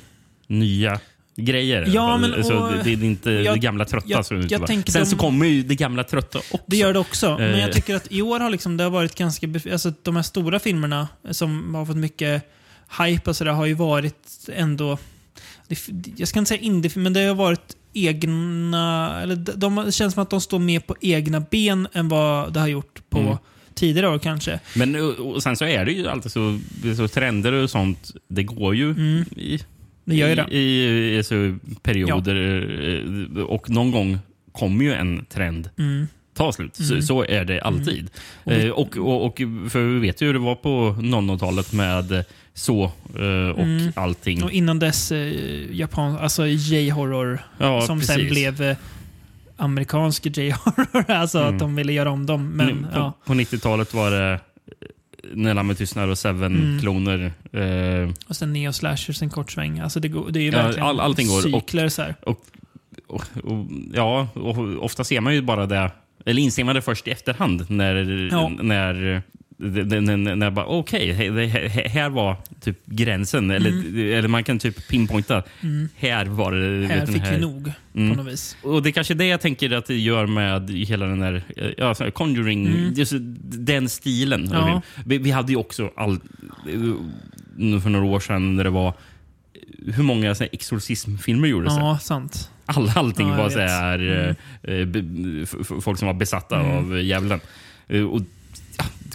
nya 0.47 0.99
grejer. 1.35 1.89
Ja, 1.93 2.17
men- 2.17 2.33
och- 2.33 2.71
det, 2.71 2.83
det 2.83 2.91
är 2.91 3.03
inte 3.03 3.31
jag- 3.31 3.55
det 3.55 3.59
gamla 3.59 3.85
trötta. 3.85 4.07
jag- 4.09 4.25
det 4.29 4.51
jag 4.51 4.69
Sen 4.69 4.83
de- 4.93 5.05
så 5.05 5.17
kommer 5.17 5.45
ju 5.45 5.63
det 5.63 5.75
gamla 5.75 6.03
trötta 6.03 6.39
också. 6.39 6.57
Det 6.67 6.77
gör 6.77 6.93
det 6.93 6.99
också. 6.99 7.37
Men 7.37 7.53
Eh. 7.53 7.59
jag 7.59 7.71
tycker 7.73 7.95
att 7.95 8.11
i 8.11 8.21
år 8.21 8.39
har 8.39 8.49
liksom, 8.49 8.77
det 8.77 8.83
har 8.83 8.91
varit 8.91 9.15
ganska... 9.15 9.47
Alltså 9.71 9.93
de 10.03 10.15
här 10.15 10.23
stora 10.23 10.59
filmerna 10.59 11.07
som 11.31 11.75
har 11.75 11.85
fått 11.85 11.95
mycket 11.97 12.43
hype 12.99 13.29
och 13.29 13.35
sådär 13.35 13.51
har 13.51 13.65
ju 13.65 13.73
varit 13.73 14.49
ändå... 14.53 14.97
Jag 16.15 16.27
ska 16.27 16.39
inte 16.39 16.49
säga 16.49 16.61
indie 16.61 16.91
men 16.95 17.13
det 17.13 17.19
har 17.25 17.35
varit 17.35 17.75
egna... 17.93 19.19
Eller 19.21 19.35
de, 19.35 19.51
de, 19.51 19.75
det 19.75 19.91
känns 19.91 20.13
som 20.13 20.23
att 20.23 20.29
de 20.29 20.41
står 20.41 20.59
mer 20.59 20.79
på 20.79 20.95
egna 21.01 21.39
ben 21.39 21.87
än 21.93 22.09
vad 22.09 22.53
det 22.53 22.59
har 22.59 22.67
gjort 22.67 23.01
på 23.09 23.19
Mm. 23.19 23.37
tidigare 23.73 24.09
år 24.09 24.19
kanske. 24.19 24.59
Men 24.75 24.95
och, 24.95 25.19
och 25.35 25.43
sen 25.43 25.55
så 25.57 25.65
är 25.65 25.85
det 25.85 25.91
ju 25.91 26.07
alltid 26.07 26.31
så, 26.31 26.59
så 26.97 27.07
trender 27.07 27.53
och 27.53 27.69
sånt. 27.69 28.11
Det 28.27 28.43
går 28.43 28.75
ju 28.75 28.89
Mm. 28.91 29.25
i, 29.37 29.59
Det 30.05 30.15
gör 30.15 30.29
ju 30.29 30.35
det. 30.35 30.47
i, 30.51 30.57
i, 30.57 31.17
i 31.17 31.23
så 31.23 31.55
perioder. 31.81 32.35
eh, 33.35 33.43
Och 33.43 33.69
någon 33.69 33.91
gång 33.91 34.17
kommer 34.51 34.85
ju 34.85 34.93
en 34.93 35.25
trend 35.25 35.69
Mm. 35.77 36.07
Ta 36.33 36.51
slut. 36.51 36.79
Mm. 36.79 37.01
Så, 37.01 37.07
så 37.07 37.25
är 37.25 37.45
det 37.45 37.61
alltid. 37.61 38.09
Och 38.43 38.51
vi- 38.51 38.65
Eh, 38.67 38.71
och, 38.71 38.97
och, 38.97 39.25
och, 39.25 39.37
för 39.69 39.93
vi 39.93 39.99
vet 39.99 40.21
ju 40.21 40.25
hur 40.25 40.33
det 40.33 40.39
var 40.39 40.55
på 40.55 40.95
00-talet 40.99 41.73
med 41.73 42.25
så 42.53 42.83
eh, 42.83 43.49
och 43.55 43.59
Mm. 43.63 43.91
allting. 43.95 44.43
Och 44.43 44.51
innan 44.51 44.79
dess 44.79 45.11
eh, 45.11 45.33
Japan, 45.71 46.17
alltså 46.17 46.47
J-horror 46.47 47.39
Ja, 47.57 47.81
som 47.81 48.01
sen 48.01 48.15
precis. 48.15 48.31
blev 48.31 48.61
eh, 48.61 48.77
amerikansk 49.57 50.25
J-horror. 50.37 51.11
alltså 51.11 51.39
Mm. 51.39 51.53
att 51.53 51.59
de 51.59 51.75
ville 51.75 51.93
göra 51.93 52.11
om 52.11 52.25
dem. 52.25 52.49
Men, 52.49 52.67
Nu, 52.67 52.73
på, 52.83 52.87
ja. 52.93 53.13
på 53.25 53.33
90-talet 53.33 53.93
var 53.93 54.11
det 54.11 54.31
eh, 54.33 54.39
När 55.33 55.53
lammet 55.53 55.77
tystnar 55.77 56.01
och 56.07 56.07
Mm. 56.07 56.15
Seven-kloner. 56.15 57.31
Eh, 57.51 58.09
Och 58.27 58.35
sen 58.35 58.53
Neo 58.53 58.73
Slashers 58.73 59.21
en 59.21 59.29
kort 59.29 59.51
sväng. 59.51 59.79
Alltså 59.79 59.99
det, 59.99 60.07
går, 60.07 60.29
det 60.31 60.39
är 60.39 60.43
ju 60.43 60.51
verkligen 60.51 60.87
all- 60.87 60.99
allting 60.99 61.27
går. 61.27 61.37
Och- 61.37 61.43
cykler 61.61 61.89
så 61.89 62.01
här. 62.01 62.15
och, 62.21 62.45
och, 63.07 63.23
ja, 63.93 64.27
och 64.33 64.83
ofta 64.85 65.03
ser 65.03 65.21
man 65.21 65.33
ju 65.35 65.41
bara 65.41 65.65
det, 65.65 65.91
eller 66.25 66.41
inser 66.41 66.63
man 66.63 66.75
det 66.75 66.81
först 66.81 67.07
i 67.07 67.11
efterhand 67.11 67.65
när, 67.69 67.95
Ja. 68.31 68.51
när 68.61 69.21
när, 69.57 70.35
när 70.35 70.51
bara, 70.51 70.65
okej, 70.65 71.13
he- 71.13 71.87
här 71.87 72.09
var 72.09 72.35
typ 72.61 72.85
gränsen. 72.85 73.51
Eller, 73.51 73.97
eller 74.13 74.27
man 74.27 74.43
kan 74.43 74.59
typ 74.59 74.87
pinpointa. 74.87 75.43
Mm. 75.61 75.89
Här 75.95 76.25
var 76.25 76.51
det. 76.51 76.87
Här 76.87 77.05
fick 77.05 77.23
vi 77.31 77.37
nog 77.37 77.71
Mm. 77.95 78.09
på 78.17 78.23
något 78.23 78.33
vis. 78.33 78.57
Och 78.63 78.83
det 78.83 78.89
är 78.89 78.91
kanske 78.91 79.13
det 79.13 79.25
jag 79.25 79.41
tänker 79.41 79.71
att 79.71 79.85
det 79.85 79.95
gör 79.99 80.25
med 80.27 80.69
hela 80.69 81.05
den 81.05 81.19
där 81.19 81.43
eh, 81.57 81.67
ja, 81.77 81.95
här, 81.99 82.09
Conjuring, 82.11 82.67
Mm. 82.67 82.93
just 82.93 83.13
den 83.43 83.89
stilen. 83.89 84.49
Ja. 84.53 84.81
Vi, 85.05 85.17
vi 85.17 85.31
hade 85.31 85.51
ju 85.51 85.57
också 85.57 85.91
all, 85.95 86.11
eh, 86.13 87.79
för 87.81 87.89
några 87.89 88.05
år 88.05 88.19
sedan 88.19 88.55
när 88.55 88.63
det 88.63 88.69
var 88.69 88.93
hur 89.93 90.03
många 90.03 90.35
så 90.35 90.43
här, 90.43 90.49
exorcismfilmer 90.53 91.47
gjordes? 91.47 91.73
Ja, 91.77 91.99
sant. 92.01 92.51
All, 92.65 92.89
allting 92.95 93.29
Ja, 93.29 93.35
var 93.37 93.49
så 93.49 93.59
här, 93.59 93.99
Mm. 93.99 94.35
eh, 94.63 94.73
eh, 95.43 95.81
folk 95.81 95.99
som 95.99 96.05
var 96.07 96.13
besatta 96.13 96.59
Mm. 96.59 96.77
av 96.77 97.01
djävulen. 97.01 97.39
Eh, 97.87 98.03
och, 98.03 98.21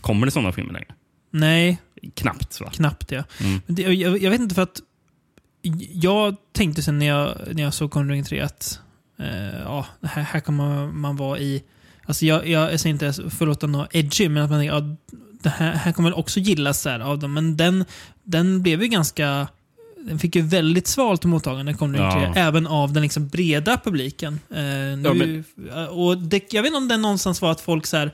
kommer 0.00 0.26
det 0.26 0.30
sådana 0.32 0.52
filmer 0.52 0.72
längre? 0.72 0.94
Nej, 1.30 1.78
Knappt. 2.14 2.60
Va? 2.60 2.70
knappt 2.70 3.12
ja. 3.12 3.22
Mm. 3.40 3.60
Det, 3.66 3.82
jag, 3.82 4.22
jag 4.22 4.30
vet 4.30 4.40
inte 4.40 4.54
för 4.54 4.62
att 4.62 4.80
jag 5.92 6.36
tänkte 6.52 6.82
sen 6.82 6.98
när 6.98 7.06
jag, 7.06 7.38
när 7.52 7.62
jag 7.62 7.74
såg 7.74 7.90
Conjuring 7.90 8.24
3 8.24 8.40
att 8.40 8.80
eh, 9.18 9.58
ja, 9.64 9.86
här, 10.02 10.22
här 10.22 10.40
kommer 10.40 10.86
man 10.92 11.16
vara 11.16 11.38
i... 11.38 11.62
Alltså 12.04 12.26
jag, 12.26 12.48
jag, 12.48 12.72
jag 12.72 12.80
säger 12.80 12.92
inte 12.92 13.30
förlåt 13.30 13.64
att 13.64 13.70
något 13.70 13.88
edgy, 13.94 14.28
men 14.28 14.42
att 14.42 14.50
man 14.50 14.60
tänker 14.60 14.74
ja, 14.74 14.96
det 15.42 15.48
här, 15.48 15.72
här 15.72 15.92
kommer 15.92 16.18
också 16.18 16.40
gillas 16.40 16.84
här 16.84 17.00
av 17.00 17.18
dem. 17.18 17.32
Men 17.32 17.56
den, 17.56 17.84
den 18.24 18.62
blev 18.62 18.82
ju 18.82 18.88
ganska... 18.88 19.48
Den 20.06 20.18
fick 20.18 20.36
ju 20.36 20.42
väldigt 20.42 20.86
svalt 20.86 21.24
mottagande, 21.24 21.74
Conjuring 21.74 22.10
3, 22.12 22.20
Ja. 22.22 22.32
även 22.36 22.66
av 22.66 22.92
den 22.92 23.02
liksom 23.02 23.28
breda 23.28 23.76
publiken. 23.84 24.40
Eh, 24.50 24.58
nu, 25.12 25.44
och 25.90 26.18
det, 26.18 26.52
jag 26.52 26.62
vet 26.62 26.66
inte 26.68 26.76
om 26.78 26.88
det 26.88 26.96
någonstans 26.96 27.42
var 27.42 27.50
att 27.50 27.60
folk 27.60 27.86
så 27.86 27.96
här, 27.96 28.10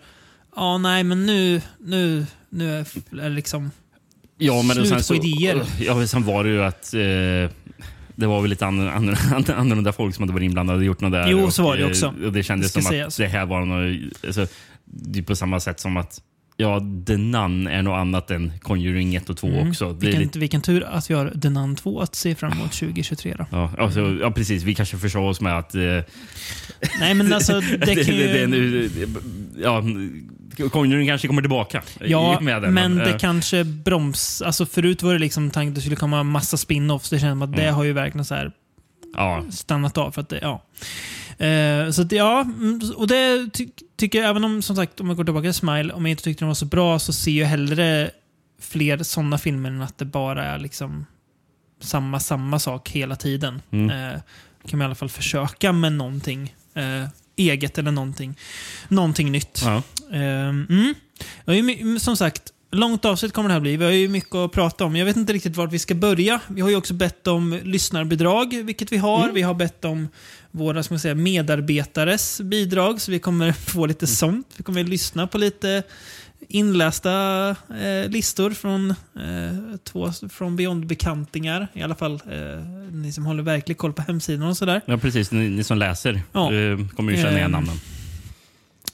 ja 0.56 0.78
nej 0.78 1.04
men 1.04 1.26
nu, 1.26 1.60
nu, 1.80 2.26
nu 2.48 2.78
är 2.78 2.84
det 3.10 3.28
liksom... 3.28 3.70
Ja, 4.38 4.62
men 4.62 4.76
Slut 4.76 4.88
sen 4.88 4.96
på 4.98 5.02
så, 5.02 5.14
idéer. 5.14 5.62
Ja, 5.80 6.06
sen 6.06 6.24
var 6.24 6.44
det 6.44 6.50
ju 6.50 6.62
att 6.64 6.94
eh, 6.94 7.00
det 8.16 8.26
var 8.26 8.40
väl 8.40 8.50
lite 8.50 8.66
annorlunda, 8.66 9.54
annorlunda, 9.56 9.92
folk 9.92 10.14
som 10.14 10.22
hade 10.22 10.32
varit 10.32 10.44
inblandade 10.44 10.78
och 10.78 10.84
gjort 10.84 11.00
något 11.00 11.12
där. 11.12 11.28
Jo, 11.30 11.44
och, 11.44 11.54
så 11.54 11.62
var 11.62 11.76
det 11.76 11.82
eh, 11.82 11.88
också. 11.88 12.14
Och 12.24 12.32
det 12.32 12.42
kändes 12.42 12.72
Det 12.72 12.82
som 12.82 12.90
sägas. 12.90 13.14
att 13.14 13.16
det 13.18 13.26
här 13.38 13.46
var 13.46 13.64
något, 13.64 14.12
alltså, 14.26 14.46
det 14.84 15.18
är 15.18 15.22
på 15.22 15.36
samma 15.36 15.60
sätt 15.60 15.80
som 15.80 15.96
att 15.96 16.20
Ja, 16.56 16.80
The 17.06 17.16
Nun 17.16 17.66
är 17.66 17.82
något 17.82 17.96
annat 17.98 18.30
än 18.30 18.52
Conjuring 18.62 19.14
1 19.14 19.30
och 19.30 19.36
2 19.36 19.46
Mm. 19.46 19.68
också. 19.70 19.92
Det 19.92 20.06
Vilken, 20.06 20.22
lite, 20.22 20.38
vilken 20.38 20.60
tur 20.62 20.84
att 20.84 21.10
vi 21.10 21.14
har 21.14 21.32
The 21.42 21.50
Nun 21.50 21.76
2 21.76 22.00
att 22.00 22.14
se 22.14 22.34
fram 22.34 22.52
emot 22.52 22.72
2023 22.72 23.34
då. 23.38 23.46
ja, 23.50 23.70
alltså, 23.78 24.00
ja, 24.20 24.30
precis. 24.30 24.62
Vi 24.62 24.74
kanske 24.74 24.98
försade 24.98 25.24
oss 25.28 25.40
med 25.40 25.58
att... 25.58 25.74
Eh, 25.74 25.80
Nej 27.00 27.14
men 27.14 27.32
alltså 27.32 27.60
det 27.60 27.76
det, 27.76 28.04
kan 28.04 28.14
ju... 28.16 28.26
det, 28.26 28.38
det 28.40 28.46
nu, 28.46 28.90
ja, 29.58 29.82
Conjuring 30.70 31.06
kanske 31.08 31.26
kommer 31.28 31.42
tillbaka. 31.42 31.82
Ja, 32.00 32.38
med 32.40 32.62
det, 32.62 32.70
men 32.70 32.96
det 32.96 33.10
eh, 33.10 33.18
kanske 33.18 33.64
broms... 33.64 34.42
Alltså 34.42 34.66
förut 34.66 35.02
var 35.02 35.12
det 35.12 35.18
liksom 35.18 35.50
tanken 35.50 35.68
att 35.70 35.74
det 35.74 35.80
skulle 35.80 35.96
komma 35.96 36.22
massa 36.22 36.56
spin-offs. 36.56 37.10
Det 37.10 37.18
känns 37.18 37.32
som 37.32 37.42
att 37.42 37.52
det 37.56 37.62
Mm. 37.62 37.74
har 37.74 37.84
ju 37.84 37.92
verkligen 37.92 38.24
så 38.24 38.34
här 38.34 38.52
Ja, 39.16 39.44
stannat 39.50 39.98
av. 39.98 40.10
För 40.10 40.20
att 40.20 40.28
det, 40.28 40.38
ja. 40.42 40.62
Eh, 41.38 41.90
så 41.90 42.02
att, 42.02 42.12
ja, 42.12 42.40
mm, 42.40 42.80
och 42.96 43.06
det 43.06 43.50
ty 43.52 43.68
tycker 43.96 44.18
jag, 44.18 44.30
även 44.30 44.44
om 44.44 44.62
som 44.62 44.76
sagt, 44.76 45.00
om 45.00 45.08
jag 45.08 45.16
går 45.16 45.24
tillbaka 45.24 45.44
till 45.44 45.54
Smile, 45.54 45.92
om 45.92 46.06
jag 46.06 46.10
inte 46.10 46.22
tyckte 46.22 46.40
den 46.44 46.48
var 46.48 46.54
så 46.54 46.66
bra 46.66 46.98
så 46.98 47.12
ser 47.12 47.40
jag 47.40 47.46
hellre 47.46 48.10
fler 48.60 49.02
sådana 49.02 49.38
filmer 49.38 49.68
än 49.70 49.82
att 49.82 49.98
det 49.98 50.04
bara 50.04 50.44
är 50.44 50.58
liksom 50.58 51.06
samma, 51.80 52.20
samma 52.20 52.58
sak 52.58 52.90
hela 52.90 53.16
tiden. 53.16 53.62
Mm. 53.70 53.90
Eh, 53.90 54.20
kan 54.68 54.78
man 54.78 54.80
i 54.80 54.84
alla 54.84 54.94
fall 54.94 55.08
försöka 55.08 55.72
med 55.72 55.92
någonting 55.92 56.54
eh, 56.74 57.08
eget 57.36 57.78
eller 57.78 57.90
någonting, 57.90 58.38
någonting 58.88 59.32
nytt. 59.32 59.62
ja. 59.64 59.82
Ehm, 60.12 60.94
mm. 61.46 61.98
Som 61.98 62.16
sagt, 62.16 62.53
långt 62.74 63.04
avsnitt 63.04 63.32
kommer 63.32 63.48
det 63.48 63.52
här 63.52 63.60
bli. 63.60 63.76
Vi 63.76 63.84
har 63.84 63.92
ju 63.92 64.08
mycket 64.08 64.34
att 64.34 64.52
prata 64.52 64.84
om. 64.84 64.96
Jag 64.96 65.06
vet 65.06 65.16
inte 65.16 65.32
riktigt 65.32 65.56
vart 65.56 65.72
vi 65.72 65.78
ska 65.78 65.94
börja. 65.94 66.40
Vi 66.48 66.60
har 66.60 66.70
ju 66.70 66.76
också 66.76 66.94
bett 66.94 67.26
om 67.26 67.60
lyssnarbidrag, 67.64 68.62
vilket 68.64 68.92
vi 68.92 68.96
har. 68.96 69.22
Mm. 69.22 69.34
Vi 69.34 69.42
har 69.42 69.54
bett 69.54 69.84
om 69.84 70.08
våra 70.50 70.82
ska 70.82 70.94
man 70.94 71.00
säga, 71.00 71.14
medarbetares 71.14 72.40
bidrag, 72.40 73.00
så 73.00 73.10
vi 73.10 73.18
kommer 73.18 73.52
få 73.70 73.86
lite 73.86 74.06
sånt. 74.06 74.46
Vi 74.56 74.62
kommer 74.64 74.84
lyssna 74.84 75.26
på 75.26 75.38
lite 75.38 75.82
inlästa 76.48 77.48
eh, 77.50 78.10
listor 78.10 78.50
från 78.50 78.90
eh, 78.90 79.76
två 79.84 80.12
från 80.30 80.56
Beyond-bekantingar. 80.56 81.68
I 81.72 81.82
alla 81.82 81.94
fall 81.94 82.14
eh, 82.14 82.64
ni 82.92 83.12
som 83.12 83.26
håller 83.26 83.42
verklig 83.42 83.78
koll 83.78 83.92
på 83.92 84.02
hemsidan 84.02 84.48
och 84.48 84.56
sådär. 84.56 84.80
ja, 84.86 84.96
precis. 84.98 85.30
Ni, 85.32 85.48
ni 85.48 85.64
som 85.64 85.78
läser 85.78 86.22
Ja. 86.32 86.52
eh, 86.52 86.78
kommer 86.96 87.12
ju 87.12 87.18
känna 87.18 87.30
igen 87.38 87.44
Ehm, 87.44 87.50
namnen. 87.52 87.76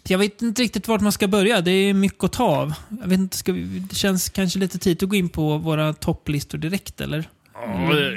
Jag 0.08 0.18
vet 0.18 0.42
inte 0.42 0.62
riktigt 0.62 0.88
vart 0.88 1.00
man 1.00 1.12
ska 1.12 1.28
börja. 1.28 1.60
Det 1.60 1.70
är 1.70 1.94
mycket 1.94 2.24
att 2.24 2.32
ta 2.32 2.44
av. 2.44 2.74
Jag 3.02 3.08
vet 3.08 3.18
inte, 3.18 3.36
ska 3.36 3.52
vi, 3.52 3.62
det 3.90 3.94
känns 3.96 4.28
kanske 4.28 4.58
lite 4.58 4.78
tid 4.78 5.02
att 5.02 5.08
gå 5.08 5.16
in 5.16 5.28
på 5.28 5.58
våra 5.58 5.92
topplistor 5.92 6.58
direkt, 6.58 7.00
eller? 7.00 7.24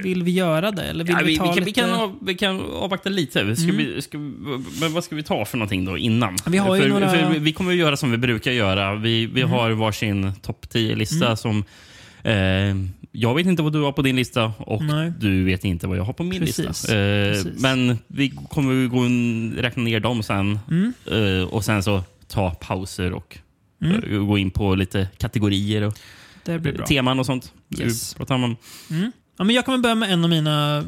Vill 0.03 0.23
vi 0.23 0.31
göra 0.31 0.71
det? 0.71 0.83
Eller 0.83 1.03
vill 1.03 1.15
Ja, 1.19 1.19
vi, 1.25 1.31
vi, 1.31 1.37
ta 1.37 1.43
vi, 1.43 1.47
kan, 1.47 1.55
lite... 1.55 1.65
vi, 1.65 1.73
kan, 1.73 1.89
av- 1.93 2.17
vi 2.21 2.35
kan 2.35 2.61
avvakta 2.61 3.09
lite. 3.09 3.55
Ska 3.55 3.63
Mm. 3.69 3.77
vi, 3.77 4.01
ska 4.01 4.17
men 4.17 4.93
vad 4.93 5.03
ska 5.03 5.15
vi 5.15 5.23
ta 5.23 5.45
för 5.45 5.57
någonting 5.57 5.85
då 5.85 5.97
innan? 5.97 6.37
Vi 6.45 6.57
har 6.57 6.79
för, 6.79 6.89
några- 6.89 7.09
för 7.09 7.39
vi 7.39 7.53
kommer 7.53 7.71
att 7.71 7.77
göra 7.77 7.97
som 7.97 8.11
vi 8.11 8.17
brukar 8.17 8.51
göra. 8.51 8.95
Vi, 8.95 9.25
vi 9.25 9.41
Mm. 9.41 9.53
har 9.53 9.71
varsin 9.71 10.33
topp 10.41 10.65
10-lista 10.73 11.25
Mm. 11.25 11.37
som... 11.37 11.63
Eh, 12.23 12.75
jag 13.15 13.36
vet 13.36 13.48
inte 13.48 13.63
vad 13.63 13.74
du 13.74 13.82
har 13.82 13.91
på 13.91 14.01
din 14.01 14.15
lista 14.15 14.43
och 14.58 14.84
Nej. 14.84 15.13
du 15.20 15.43
vet 15.43 15.63
inte 15.65 15.88
vad 15.88 15.98
jag 15.98 16.03
har 16.03 16.13
på 16.13 16.24
min 16.24 16.39
Precis. 16.39 16.67
lista. 16.67 16.98
Eh, 16.98 17.32
Precis. 17.34 17.62
Men 17.62 17.98
vi 18.08 18.29
kommer 18.50 18.88
gå 18.88 19.05
in, 19.05 19.53
räkna 19.58 19.84
ner 19.84 20.00
dem 20.00 20.24
sen 20.24 20.60
Mm. 20.72 20.93
eh, 21.12 21.43
och 21.48 21.65
sen 21.65 21.84
så 21.84 22.03
ta 22.27 22.51
pauser 22.51 23.12
och 23.13 23.38
Mm. 23.82 24.03
eh, 24.03 24.20
gå 24.25 24.38
in 24.38 24.51
på 24.51 24.75
lite 24.75 25.08
kategorier 25.17 25.82
och 25.82 25.98
teman 26.88 27.20
och 27.20 27.25
sånt. 27.25 27.53
Yes. 27.79 28.15
Om. 28.29 28.55
Mm. 28.89 29.12
Ja, 29.38 29.43
men 29.43 29.55
jag 29.55 29.65
kommer 29.65 29.77
börja 29.77 29.96
med 29.96 30.12
en 30.13 30.24
av 30.24 30.29
mina 30.29 30.84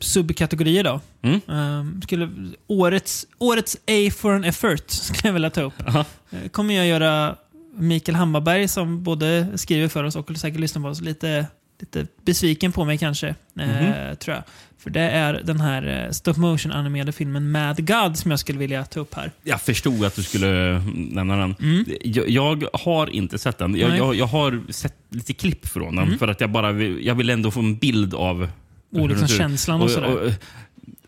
subkategorier. 0.00 0.84
Då. 0.84 1.00
Mm. 1.22 1.40
Ehm, 1.48 2.02
skulle, 2.02 2.28
årets, 2.66 3.26
årets 3.38 3.76
A 3.76 4.10
for 4.16 4.32
an 4.32 4.44
effort 4.44 4.90
skulle 4.90 5.28
jag 5.28 5.32
vilja 5.32 5.50
ta 5.50 5.62
upp. 5.62 5.74
Eh, 5.88 6.48
kommer 6.50 6.74
jag 6.74 6.86
göra 6.86 7.36
Mikael 7.76 8.16
Hammarberg, 8.16 8.68
som 8.68 9.02
både 9.02 9.58
skriver 9.58 9.88
för 9.88 10.04
oss 10.04 10.16
och 10.16 10.30
säkert 10.36 10.60
lyssnar 10.60 10.82
på 10.82 10.88
oss, 10.88 11.00
lite, 11.00 11.46
lite 11.80 12.06
besviken 12.24 12.72
på 12.72 12.84
mig 12.84 12.98
kanske. 12.98 13.28
eh, 13.28 13.66
Mhm. 13.66 14.16
tror 14.16 14.34
jag. 14.36 14.44
För 14.78 14.90
det 14.90 15.00
är 15.00 15.40
den 15.44 15.60
här 15.60 16.04
eh, 16.06 16.10
stop 16.10 16.34
motion 16.36 16.72
animerade 16.72 17.12
filmen 17.12 17.50
Mad 17.50 17.86
God 17.86 18.16
som 18.16 18.30
jag 18.30 18.40
skulle 18.40 18.58
vilja 18.58 18.84
ta 18.84 19.00
upp 19.00 19.14
här. 19.14 19.30
Jag 19.42 19.60
förstod 19.60 20.04
att 20.04 20.16
du 20.16 20.22
skulle 20.22 20.82
nämna 20.94 21.36
den. 21.36 21.54
Mm. 21.60 21.84
Jag, 22.04 22.28
jag 22.30 22.64
har 22.72 23.10
inte 23.10 23.38
sett 23.38 23.58
den. 23.58 23.76
Jag, 23.76 23.96
jag, 23.98 24.14
jag 24.14 24.26
har 24.26 24.62
sett 24.72 24.94
lite 25.08 25.32
klipp 25.34 25.66
från 25.66 25.96
den 25.96 26.06
Mm. 26.06 26.18
för 26.18 26.28
att 26.28 26.40
jag 26.40 26.50
bara 26.50 26.72
vill, 26.72 27.06
jag 27.06 27.14
vill 27.14 27.30
ändå 27.30 27.50
få 27.50 27.60
en 27.60 27.76
bild 27.76 28.14
av 28.14 28.48
Och 28.92 29.08
liksom 29.08 29.28
känslan 29.28 29.80
och, 29.80 29.84
och, 29.84 29.90
sådär. 29.90 30.32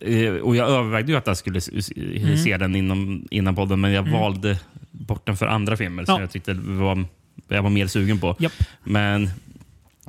och, 0.00 0.08
eh, 0.08 0.34
och 0.34 0.56
jag 0.56 0.68
övervägde 0.70 1.12
ju 1.12 1.18
att 1.18 1.26
jag 1.26 1.36
skulle 1.36 1.58
s- 1.58 1.70
s- 1.74 1.92
Mm. 1.96 2.36
se 2.36 2.56
den 2.58 2.76
inom, 2.76 3.26
innan 3.30 3.54
podden, 3.54 3.80
men 3.80 3.92
jag 3.92 4.06
Mm. 4.08 4.20
valde 4.20 4.58
bort 4.94 5.26
den 5.26 5.36
för 5.36 5.46
andra 5.46 5.76
filmer 5.76 6.04
som 6.04 6.14
Ja. 6.14 6.20
jag 6.20 6.30
tyckte 6.30 6.54
var, 6.54 7.04
jag 7.48 7.62
var 7.62 7.70
mer 7.70 7.86
sugen 7.86 8.20
på. 8.20 8.36
Japp. 8.38 8.52
Men 8.84 9.30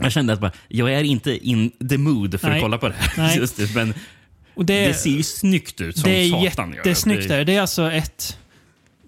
jag 0.02 0.12
kände 0.12 0.34
att 0.34 0.40
bara, 0.40 0.52
jag 0.68 0.94
är 0.94 1.04
inte 1.04 1.48
in 1.48 1.72
the 1.90 1.98
mood 1.98 2.40
för 2.42 2.48
Nej. 2.48 2.58
att 2.58 2.62
kolla 2.64 2.78
på 2.78 2.88
det 2.88 2.96
här. 2.98 3.36
Just 3.38 3.58
det, 3.58 3.76
men 3.76 3.94
och 4.54 4.66
det, 4.66 4.94
ser 4.94 5.10
ju 5.10 5.24
snyggt 5.24 5.82
ut 5.82 5.98
som 5.98 6.10
det 6.10 6.16
är 6.18 6.30
satan. 6.50 6.74
gör. 6.74 6.84
Det- 6.84 7.28
där. 7.28 7.46
Det 7.46 7.56
är 7.56 7.62
alltså 7.62 7.92
ett... 7.92 8.40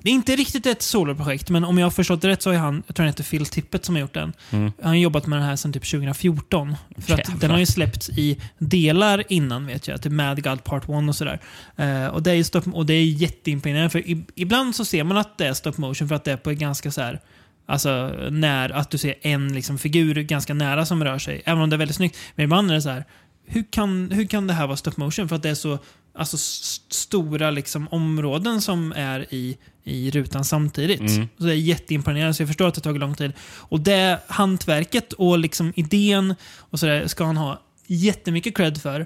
Det 0.07 0.11
är 0.11 0.15
inte 0.15 0.35
riktigt 0.35 0.65
ett 0.65 0.81
soloprojekt, 0.81 1.49
men 1.49 1.63
om 1.63 1.77
jag 1.77 1.85
har 1.85 1.91
förstått 1.91 2.21
det 2.21 2.27
rätt 2.27 2.41
så 2.41 2.49
är 2.49 2.57
han, 2.57 2.83
jag 2.87 2.95
tror 2.95 3.03
han 3.03 3.09
heter 3.09 3.23
Phil 3.23 3.45
Tippett 3.45 3.85
som 3.85 3.95
har 3.95 3.99
gjort 3.99 4.13
den. 4.13 4.33
Mm. 4.51 4.71
Han 4.81 4.89
har 4.89 4.95
jobbat 4.95 5.27
med 5.27 5.39
den 5.39 5.45
här 5.45 5.55
sedan 5.55 5.73
typ 5.73 5.91
2014. 5.91 6.75
För 6.97 7.13
att 7.13 7.41
den 7.41 7.51
har 7.51 7.59
ju 7.59 7.65
släppts 7.65 8.09
i 8.09 8.37
delar 8.57 9.23
innan 9.29 9.65
vet 9.65 9.87
jag, 9.87 10.01
till 10.01 10.11
Mad 10.11 10.43
God 10.43 10.63
Part 10.63 10.83
1 10.83 10.89
och 10.89 11.15
sådär. 11.15 11.39
Eh, 11.75 12.07
och, 12.07 12.23
det 12.23 12.31
är 12.31 12.43
stop, 12.43 12.61
och 12.73 12.85
det 12.85 12.93
är 12.93 13.03
jätteimponerande, 13.03 13.89
för 13.89 13.99
i, 13.99 14.23
ibland 14.35 14.75
så 14.75 14.85
ser 14.85 15.03
man 15.03 15.17
att 15.17 15.37
det 15.37 15.47
är 15.47 15.53
stop 15.53 15.73
motion 15.77 16.07
för 16.07 16.15
att 16.15 16.23
det 16.23 16.31
är 16.31 16.37
på 16.37 16.51
ganska 16.51 16.91
så 16.91 17.01
här 17.01 17.21
Alltså 17.65 18.13
när, 18.29 18.69
att 18.69 18.89
du 18.89 18.97
ser 18.97 19.15
en 19.21 19.53
liksom, 19.53 19.77
figur 19.77 20.15
ganska 20.15 20.53
nära 20.53 20.85
som 20.85 21.03
rör 21.03 21.19
sig. 21.19 21.41
Även 21.45 21.61
om 21.61 21.69
det 21.69 21.75
är 21.75 21.77
väldigt 21.77 21.97
snyggt. 21.97 22.17
Men 22.35 22.43
ibland 22.43 22.71
är 22.71 22.75
det 22.75 22.81
så 22.81 22.89
här, 22.89 23.05
hur 23.45 23.63
kan, 23.69 24.11
hur 24.11 24.27
kan 24.27 24.47
det 24.47 24.53
här 24.53 24.67
vara 24.67 24.77
stop 24.77 24.91
motion? 24.95 25.29
För 25.29 25.35
att 25.35 25.43
det 25.43 25.49
är 25.49 25.55
så 25.55 25.79
alltså, 26.17 26.37
stora 26.89 27.51
liksom, 27.51 27.87
områden 27.87 28.61
som 28.61 28.93
är 28.95 29.33
i, 29.33 29.57
i 29.83 30.11
rutan 30.11 30.45
samtidigt. 30.45 30.99
Mm. 30.99 31.27
Så 31.37 31.43
det 31.43 31.51
är 31.51 31.55
jätteimponerande, 31.55 32.33
så 32.33 32.41
jag 32.41 32.49
förstår 32.49 32.67
att 32.67 32.75
det 32.75 32.81
tagit 32.81 32.99
lång 32.99 33.15
tid. 33.15 33.33
Och 33.41 33.79
det 33.79 34.19
hantverket 34.27 35.13
och 35.13 35.39
liksom 35.39 35.73
idén 35.75 36.35
och 36.57 36.79
sådär 36.79 37.07
ska 37.07 37.25
han 37.25 37.37
ha 37.37 37.61
jättemycket 37.87 38.55
cred 38.57 38.81
för. 38.81 39.05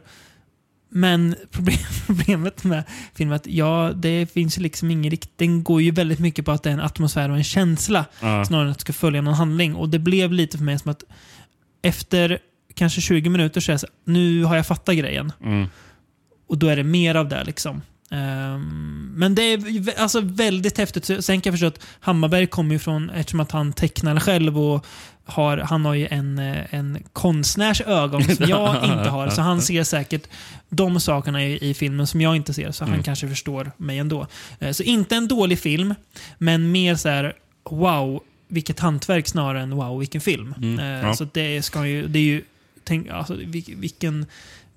Men 0.89 1.35
problem, 1.51 1.77
problemet 2.05 2.63
med 2.63 2.83
filmen 3.15 3.33
är 3.33 3.35
att 3.35 3.47
ja, 3.47 3.91
det 3.95 4.33
finns 4.33 4.57
liksom 4.57 4.91
ingen 4.91 5.11
rikt... 5.11 5.29
Den 5.35 5.63
går 5.63 5.81
ju 5.81 5.91
väldigt 5.91 6.19
mycket 6.19 6.45
på 6.45 6.51
att 6.51 6.63
det 6.63 6.69
är 6.69 6.73
en 6.73 6.79
atmosfär 6.79 7.29
och 7.29 7.37
en 7.37 7.43
känsla 7.43 8.05
Ja. 8.19 8.45
snarare 8.45 8.65
än 8.65 8.71
att 8.71 8.77
det 8.77 8.81
ska 8.81 8.93
följa 8.93 9.21
någon 9.21 9.33
handling. 9.33 9.75
Och 9.75 9.89
det 9.89 9.99
blev 9.99 10.31
lite 10.31 10.57
för 10.57 10.65
mig 10.65 10.79
som 10.79 10.91
att 10.91 11.03
efter 11.81 12.39
kanske 12.73 13.01
20 13.01 13.29
minuter 13.29 13.61
så 13.61 13.71
är 13.71 13.73
jag 13.73 13.79
så 13.79 13.87
nu 14.05 14.43
har 14.43 14.55
jag 14.55 14.67
fattat 14.67 14.95
grejen. 14.95 15.31
Mm. 15.43 15.67
Och 16.51 16.57
då 16.57 16.67
är 16.67 16.75
det 16.75 16.83
mer 16.83 17.15
av 17.15 17.29
det 17.29 17.43
liksom. 17.43 17.81
Ehm, 18.11 19.11
men 19.15 19.35
det 19.35 19.41
är 19.41 19.99
alltså 20.01 20.21
väldigt 20.21 20.77
häftigt. 20.77 21.05
Sen 21.05 21.41
kan 21.41 21.51
jag 21.51 21.53
förstå 21.59 21.67
att 21.67 21.79
Hammarberg 21.99 22.47
kommer 22.47 22.73
ju 22.73 22.79
från, 22.79 23.09
eftersom 23.09 23.39
att 23.39 23.51
han 23.51 23.73
tecknar 23.73 24.19
själv 24.19 24.59
och 24.59 24.85
har, 25.25 25.57
han 25.57 25.85
har 25.85 25.93
ju 25.93 26.07
en, 26.11 26.39
eh, 26.39 26.73
en 26.73 26.97
konstnärs 27.13 27.81
ögon 27.81 28.23
som 28.23 28.45
jag 28.49 28.75
inte 28.83 29.09
har. 29.09 29.29
Så 29.29 29.41
han 29.41 29.61
ser 29.61 29.83
säkert 29.83 30.27
de 30.69 30.99
sakerna 30.99 31.43
i, 31.45 31.69
i 31.69 31.73
filmen 31.73 32.07
som 32.07 32.21
jag 32.21 32.35
inte 32.35 32.53
ser. 32.53 32.71
Så 32.71 32.83
han 32.83 32.93
Mm. 32.93 33.03
kanske 33.03 33.27
förstår 33.29 33.71
mig 33.77 33.97
ändå. 33.99 34.27
Eh, 34.59 34.71
Så 34.71 34.83
inte 34.83 35.15
en 35.15 35.27
dålig 35.27 35.59
film, 35.59 35.95
men 36.37 36.71
mer 36.71 36.95
så 36.95 37.09
här 37.09 37.33
wow, 37.69 38.19
vilket 38.47 38.79
hantverk 38.79 39.27
snarare 39.27 39.61
än 39.61 39.75
wow, 39.75 39.99
vilken 39.99 40.21
film. 40.21 40.53
Mm, 40.57 40.79
Eh, 40.79 41.07
ja. 41.07 41.13
Så 41.15 41.27
det, 41.33 41.61
ska 41.61 41.85
ju, 41.87 42.07
det 42.07 42.19
är 42.19 42.23
ju, 42.23 42.43
tänk, 42.83 43.09
alltså, 43.09 43.33
vil- 43.35 43.75
vilken 43.79 44.25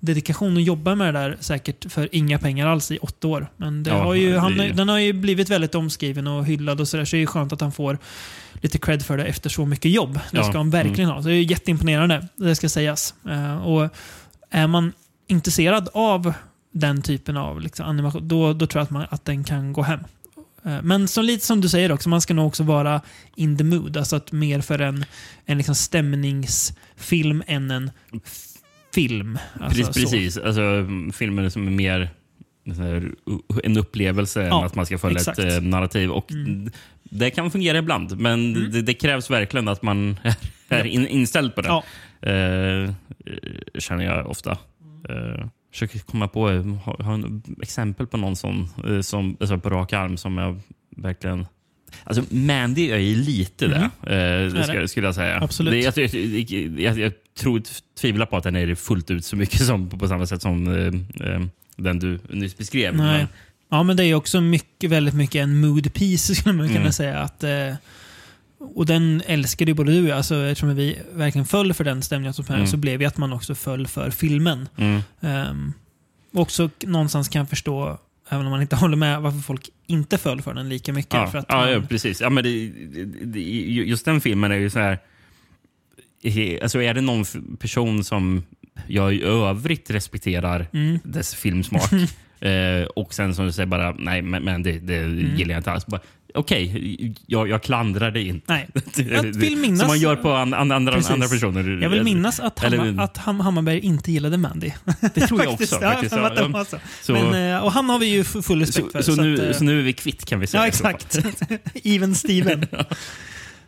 dedikation 0.05 0.57
att 0.57 0.63
jobba 0.63 0.95
med 0.95 1.13
det 1.13 1.19
där 1.19 1.37
säkert 1.39 1.91
för 1.91 2.09
inga 2.11 2.39
pengar 2.39 2.67
alls 2.67 2.91
i 2.91 2.97
åtta 2.97 3.27
år. 3.27 3.47
Men 3.57 3.83
det 3.83 3.89
Ja, 3.89 4.03
har 4.03 4.13
ju, 4.13 4.33
det 4.33 4.39
han, 4.39 4.53
ju- 4.53 4.73
den 4.73 4.89
har 4.89 4.99
ju 4.99 5.13
blivit 5.13 5.49
väldigt 5.49 5.75
omskriven 5.75 6.27
och 6.27 6.45
hyllad 6.45 6.81
och 6.81 6.87
sådär. 6.87 7.05
Så 7.05 7.15
det 7.15 7.17
är 7.17 7.21
ju 7.21 7.27
skönt 7.27 7.53
att 7.53 7.61
han 7.61 7.71
får 7.71 7.97
lite 8.53 8.77
cred 8.77 9.05
för 9.05 9.17
det 9.17 9.25
efter 9.25 9.49
så 9.49 9.65
mycket 9.65 9.91
jobb. 9.91 10.13
Det 10.13 10.37
Ja, 10.37 10.43
ska 10.43 10.57
han 10.57 10.69
verkligen 10.69 11.09
ha. 11.09 11.21
Så 11.21 11.27
det 11.27 11.33
är 11.35 11.41
jätteimponerande, 11.51 12.27
det 12.35 12.55
ska 12.55 12.69
sägas. 12.69 13.13
Eh, 13.29 13.65
och 13.67 13.89
är 14.51 14.67
man 14.67 14.91
intresserad 15.27 15.89
av 15.93 16.33
den 16.71 17.01
typen 17.01 17.37
av 17.37 17.61
liksom, 17.61 17.85
animation, 17.85 18.27
då, 18.27 18.53
då 18.53 18.67
tror 18.67 18.79
jag 18.79 18.83
att, 18.83 18.89
man, 18.91 19.05
att 19.09 19.25
den 19.25 19.43
kan 19.43 19.73
gå 19.73 19.81
hem. 19.81 19.99
Eh, 20.65 20.81
Men 20.81 21.07
som, 21.07 21.25
lite 21.25 21.45
som 21.45 21.61
du 21.61 21.69
säger 21.69 21.91
också, 21.91 22.09
man 22.09 22.21
ska 22.21 22.33
nog 22.33 22.47
också 22.47 22.63
vara 22.63 23.01
in 23.35 23.57
the 23.57 23.63
mood. 23.63 23.97
Alltså 23.97 24.15
att 24.15 24.31
mer 24.31 24.61
för 24.61 24.79
en, 24.79 25.05
en 25.45 25.57
liksom 25.57 25.75
stämningsfilm 25.75 27.43
än 27.47 27.71
en 27.71 27.91
film. 28.95 29.37
Alltså, 29.59 29.83
Precis, 29.83 30.03
precis. 30.11 30.37
Alltså, 30.37 30.61
mm, 30.61 31.11
filmer 31.11 31.49
som 31.49 31.67
är 31.67 31.71
mer 31.71 32.09
en 33.63 33.77
upplevelse 33.77 34.41
Ja, 34.41 34.59
än 34.59 34.65
att 34.65 34.75
man 34.75 34.85
ska 34.85 34.97
följa 34.97 35.17
exakt. 35.19 35.39
ett 35.39 35.53
eh, 35.53 35.61
narrativ. 35.61 36.11
Och 36.11 36.31
Mm. 36.31 36.71
Det 37.09 37.29
kan 37.29 37.51
fungera 37.51 37.77
ibland, 37.77 38.19
men 38.19 38.55
Mm. 38.55 38.71
det, 38.71 38.81
det 38.81 38.93
krävs 38.93 39.29
verkligen 39.29 39.67
att 39.67 39.81
man 39.81 40.19
är 40.69 40.83
in, 40.83 41.07
inställd 41.07 41.55
på 41.55 41.61
det. 41.61 41.67
Ja. 41.67 41.83
Eh, 42.29 42.93
känner 43.79 44.05
jag 44.05 44.27
ofta. 44.29 44.51
Eh, 45.09 45.45
försöker 45.71 45.99
komma 45.99 46.27
på 46.27 46.49
ha, 46.85 47.03
ha 47.03 47.13
en 47.13 47.43
exempel 47.61 48.07
på 48.07 48.17
någon 48.17 48.35
sån, 48.35 48.69
eh, 48.87 49.01
som, 49.01 49.37
alltså 49.39 49.57
på 49.57 49.69
rak 49.69 49.93
arm 49.93 50.17
som 50.17 50.37
jag 50.37 50.59
verkligen... 50.97 51.45
Alltså, 52.03 52.23
Mandy 52.35 52.89
är 52.89 52.97
ju 52.97 53.15
lite 53.15 53.67
det, 53.67 53.75
eh, 54.15 54.53
det 54.53 54.87
skulle, 54.87 55.07
jag 55.07 55.15
säga. 55.15 55.39
Absolut. 55.43 55.95
Det, 55.95 56.01
jag, 56.01 56.79
jag, 56.79 56.99
jag 56.99 57.11
tror, 57.39 57.61
tvivlar 58.01 58.25
på 58.25 58.37
att 58.37 58.43
den 58.43 58.55
är 58.55 58.75
fullt 58.75 59.11
ut 59.11 59.25
så 59.25 59.35
mycket 59.35 59.61
som, 59.65 59.89
på 59.89 60.07
samma 60.07 60.25
sätt 60.27 60.41
som 60.41 60.67
eh, 60.67 61.27
eh, 61.31 61.41
den 61.75 61.99
du 61.99 62.19
nyss 62.29 62.57
beskrev. 62.57 62.95
Nej. 62.95 63.17
Men, 63.17 63.27
Ja, 63.69 63.83
men 63.83 63.97
det 63.97 64.05
är 64.05 64.15
också 64.15 64.41
mycket, 64.41 64.89
väldigt 64.89 65.13
mycket 65.13 65.35
en 65.43 65.59
mood 65.61 65.93
piece 65.93 66.35
skulle 66.35 66.55
man 66.55 66.67
kunna 66.67 66.79
Mm. 66.79 66.91
säga. 66.91 67.19
Att, 67.19 67.43
eh, 67.43 67.73
och 68.75 68.85
den 68.85 69.21
älskade 69.27 69.71
ju 69.71 69.75
både 69.75 69.91
du 69.91 70.01
och 70.03 70.09
jag. 70.09 70.17
Alltså, 70.17 70.35
eftersom 70.45 70.75
vi 70.75 70.99
verkligen 71.13 71.45
föll 71.45 71.73
för 71.73 71.83
den 71.83 72.01
stämningen 72.01 72.33
som 72.33 72.45
Mm. 72.49 72.67
så 72.67 72.77
blev 72.77 72.99
det 72.99 73.05
att 73.05 73.17
man 73.17 73.33
också 73.33 73.55
föll 73.55 73.87
för 73.87 74.09
filmen. 74.11 74.69
mm, 74.77 75.01
Um, 75.19 75.73
och 76.33 76.41
också 76.41 76.69
någonstans 76.85 77.29
kan 77.29 77.47
förstå, 77.47 77.97
även 78.29 78.45
om 78.45 78.51
man 78.51 78.61
inte 78.61 78.75
håller 78.85 78.97
med, 78.97 79.21
varför 79.21 79.39
folk 79.39 79.69
inte 79.87 80.17
föll 80.17 80.41
för 80.41 80.53
den 80.53 80.69
lika 80.69 80.93
mycket. 80.93 81.13
ja, 81.13 81.27
för 81.27 81.37
att 81.37 81.45
ja, 81.49 81.55
man, 81.55 81.71
ja, 81.71 81.81
precis. 81.89 82.21
Ja, 82.21 82.29
men 82.29 82.43
det, 82.43 82.71
det, 83.25 83.39
just 83.41 84.05
den 84.05 84.21
filmen 84.21 84.51
är 84.51 84.55
ju 84.55 84.69
så 84.69 84.79
här... 84.79 84.99
Alltså 86.61 86.81
är 86.81 86.93
det 86.93 87.01
någon 87.01 87.25
person 87.59 88.03
som 88.03 88.43
jag 88.87 89.13
i 89.13 89.23
övrigt 89.23 89.91
respekterar 89.91 90.67
Mm. 90.73 90.99
dess 91.03 91.35
filmsmak 91.35 91.91
eh, 92.39 92.85
och 92.95 93.13
sen 93.13 93.35
som 93.35 93.45
du 93.45 93.51
säger 93.51 93.67
bara 93.67 93.91
nej, 93.99 94.21
men, 94.21 94.43
men 94.43 94.63
det, 94.63 94.79
det 94.79 94.97
Mm. 94.97 95.35
gillar 95.35 95.51
jag 95.51 95.59
inte 95.59 95.71
alls. 95.71 95.85
Bara, 95.85 96.01
Okej, 96.37 97.13
jag, 97.27 97.49
jag 97.49 97.63
klandrar 97.63 98.11
det 98.11 98.21
inte. 98.21 98.53
Nej. 98.53 98.67
Jag 99.11 99.23
vill 99.23 99.57
minnas- 99.57 99.79
Som 99.79 99.87
man 99.87 99.99
gör 99.99 100.15
på 100.15 100.31
an, 100.33 100.53
an, 100.53 100.71
andra, 100.71 100.93
Precis. 100.93 101.11
andra 101.11 101.27
personer. 101.27 101.81
Jag 101.81 101.89
vill 101.89 102.03
minnas 102.03 102.39
att, 102.39 102.63
Eller- 102.63 102.77
Hammar, 102.77 103.03
att 103.03 103.17
Ham, 103.17 103.39
Hammarberg 103.39 103.79
inte 103.79 104.11
gillade 104.11 104.37
Mandy. 104.37 104.71
Det 105.13 105.27
tror 105.27 105.43
jag 105.43 105.53
också. 105.53 105.75
Ja, 105.81 105.91
faktiskt. 105.91 106.15
det 106.15 106.21
Ja, 106.37 106.47
var 106.47 106.63
så. 106.65 106.77
Så, 107.01 107.11
Men, 107.13 107.53
eh, 107.53 107.63
och 107.63 107.71
han 107.71 107.89
har 107.89 107.99
vi 107.99 108.05
ju 108.05 108.23
full 108.23 108.59
respekt 108.59 108.91
för. 108.91 109.01
så, 109.01 109.15
så, 109.15 109.21
nu, 109.21 109.33
att, 109.33 109.39
eh, 109.39 109.51
så 109.51 109.63
nu 109.63 109.79
är 109.79 109.83
vi 109.83 109.93
kvitt 109.93 110.25
kan 110.25 110.39
vi 110.39 110.47
säga. 110.47 110.65
Ja, 110.65 110.71
så 110.71 110.87
exakt. 110.87 111.19
Even 111.83 112.15
Steven. 112.15 112.65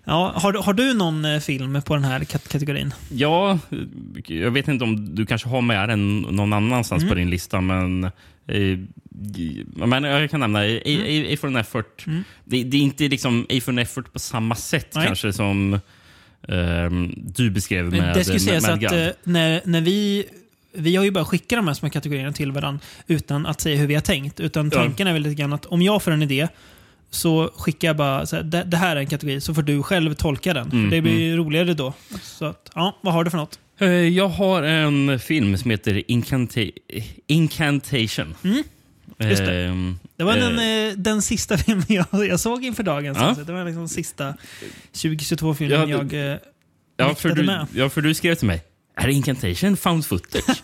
Ja, 0.10 0.34
har, 0.36 0.52
du- 0.52 0.60
har 0.60 0.74
du 0.74 0.94
någon 0.94 1.26
eh, 1.26 1.40
film 1.40 1.82
på 1.82 1.94
den 1.96 2.04
här 2.04 2.24
kat 2.24 2.48
kategorin? 2.50 2.94
Ja, 3.12 3.60
jag 4.28 4.52
vet 4.52 4.68
inte 4.68 4.84
om 4.84 5.16
du 5.16 5.26
kanske 5.26 5.50
har 5.50 5.62
med 5.62 5.90
den 5.90 6.20
någon 6.22 6.54
annanstans 6.54 7.04
Mm. 7.04 7.10
på 7.10 7.16
din 7.16 7.30
lista, 7.30 7.62
men, 7.62 8.04
eh, 8.04 8.78
men 9.88 10.04
jag 10.04 10.32
kan 10.32 10.40
nämna 10.40 10.60
A, 10.60 10.82
A, 10.86 11.34
A 11.34 11.38
for 11.42 11.48
an 11.48 11.56
effort. 11.56 12.04
Mm. 12.08 12.24
Det, 12.46 12.64
det 12.64 12.78
är 12.78 12.82
inte 12.82 13.08
liksom 13.08 13.46
A 13.50 13.60
for 13.62 13.72
an 13.72 13.80
effort 13.80 14.14
på 14.14 14.20
samma 14.20 14.56
sätt 14.56 14.92
Nej. 14.96 15.06
kanske 15.06 15.34
som 15.34 15.80
ehm, 16.48 17.14
du 17.36 17.50
beskrev 17.50 17.86
Men 17.90 18.00
med 18.00 18.16
det 18.16 18.24
ska 18.24 18.34
ju 18.34 18.40
sägas 18.40 18.70
att 18.70 18.84
eh, 18.84 19.08
när, 19.24 19.62
när 19.66 19.82
vi... 19.82 20.26
Vi 20.80 20.96
har 20.96 21.04
ju 21.04 21.12
bara 21.12 21.26
skickat 21.26 21.58
de 21.60 21.68
här 21.68 21.74
små 21.74 21.90
kategorierna 21.90 22.32
till 22.34 22.52
varandra 22.52 22.80
utan 23.08 23.46
att 23.46 23.62
säga 23.62 23.78
hur 23.78 23.88
vi 23.88 23.94
har 23.94 24.02
tänkt. 24.02 24.40
Utan 24.40 24.70
Ja. 24.74 24.78
tanken 24.80 25.08
är 25.08 25.14
väl 25.14 25.22
lite 25.22 25.36
grann 25.36 25.54
att 25.54 25.66
om 25.66 25.82
jag 25.82 26.04
får 26.04 26.12
en 26.12 26.24
idé 26.24 26.48
så 27.10 27.52
skickar 27.58 27.88
jag 27.88 27.98
bara 27.98 28.26
så 28.26 28.36
här, 28.36 28.44
det, 28.44 28.64
det 28.64 28.78
här 28.78 28.96
är 28.96 29.00
en 29.00 29.08
kategori, 29.08 29.42
så 29.42 29.54
får 29.54 29.62
du 29.62 29.84
själv 29.84 30.14
tolka 30.14 30.54
den. 30.54 30.72
Mm, 30.72 30.90
det 30.90 31.02
blir 31.02 31.20
ju 31.20 31.38
roligare 31.38 31.74
då. 31.74 31.94
Så 32.22 32.46
att, 32.46 32.72
ja, 32.76 32.98
vad 33.02 33.14
har 33.14 33.24
du 33.24 33.30
för 33.30 33.38
något? 33.38 33.60
Eh, 33.80 33.88
Jag 33.90 34.28
har 34.30 34.64
en 34.64 35.20
film 35.20 35.58
som 35.58 35.72
heter 35.72 35.94
Incanta- 36.08 36.72
Incantation. 37.28 38.36
Mm, 38.44 38.64
just 39.20 39.46
det. 39.46 39.66
Ehm, 39.66 40.00
Det 40.18 40.24
var 40.24 40.38
eh, 40.38 40.44
den, 40.44 40.90
eh, 40.90 40.94
den 40.98 41.22
sista 41.22 41.58
filmen 41.58 41.86
jag, 41.88 42.06
jag 42.28 42.40
såg 42.40 42.66
inför 42.66 42.84
dagen. 42.84 43.16
Ja. 43.20 43.36
Det 43.46 43.54
var 43.54 43.66
liksom 43.66 43.88
sista 43.90 44.34
2022 44.94 45.54
filmen 45.54 45.90
Ja, 45.90 45.98
det- 46.04 46.18
jag 46.18 46.32
eh, 46.34 46.38
ja, 46.98 47.16
för 47.16 47.30
du, 47.36 47.44
med. 47.44 47.68
ja, 47.76 47.90
för 47.90 48.02
du 48.02 48.14
skrev 48.14 48.36
till 48.36 48.48
mig. 48.48 48.64
Är 48.96 49.08
Incantation 49.08 49.78
found 49.78 50.06
footage? 50.06 50.62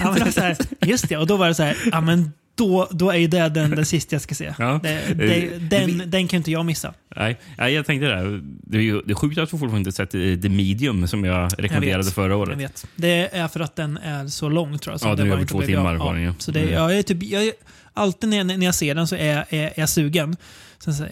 Ja, 0.00 0.12
men 0.12 0.24
det 0.24 0.32
så 0.32 0.40
här, 0.40 0.56
just 0.80 1.08
det, 1.08 1.16
och 1.16 1.26
då 1.26 1.36
var 1.36 1.48
det 1.48 1.54
så 1.54 1.62
här, 1.62 1.76
ja 1.92 2.00
men 2.00 2.32
då, 2.58 2.88
då 2.90 3.10
är 3.10 3.28
det 3.28 3.48
den, 3.48 3.70
den 3.70 3.86
sista 3.86 4.14
jag 4.14 4.22
ska 4.22 4.34
se. 4.34 4.54
Ja. 4.58 4.74
Eh, 4.84 5.14
den, 5.60 6.02
den 6.10 6.28
kan 6.28 6.36
inte 6.36 6.50
jag 6.50 6.66
missa. 6.66 6.94
Nej, 7.16 7.36
jag 7.58 7.86
tänkte 7.86 8.06
det. 8.06 8.40
Det 8.42 8.78
är, 8.78 8.82
ju, 8.82 9.02
det 9.02 9.12
är 9.12 9.14
sjukt 9.14 9.38
att 9.38 9.44
du 9.44 9.50
fortfarande 9.50 9.78
inte 9.78 9.92
sett 9.92 10.14
eh, 10.14 10.20
The 10.20 10.48
Medium 10.48 11.06
som 11.08 11.24
jag 11.24 11.50
rekommenderade 11.58 12.04
vet. 12.04 12.14
förra 12.14 12.28
Jag 12.32 12.38
året. 12.40 12.58
vet. 12.58 12.86
Det 12.96 13.36
är 13.36 13.48
för 13.48 13.60
att 13.60 13.76
den 13.76 13.96
är 13.96 14.26
så 14.26 14.48
lång 14.48 14.78
tror 14.78 14.92
jag. 14.92 15.00
så 15.00 15.08
Ja, 15.08 15.14
den 15.14 15.26
är 15.28 15.32
över 15.32 15.44
två 15.46 15.62
timmar 15.62 15.96
var 15.96 16.14
den 16.14 16.22
ju. 16.22 16.32
Så 16.38 16.50
det, 16.52 16.60
Mm. 16.60 16.74
jag 16.74 16.98
är 16.98 17.02
typ, 17.02 17.22
jag 17.22 17.52
alltid 17.94 18.30
när 18.30 18.36
jag, 18.36 18.46
när 18.46 18.64
jag 18.66 18.74
ser 18.74 18.94
den 18.94 19.06
så 19.08 19.14
är, 19.16 19.36
är, 19.48 19.62
är 19.64 19.72
jag 19.76 19.88
sugen. 19.88 20.36
Sen 20.78 20.94
så, 20.94 21.06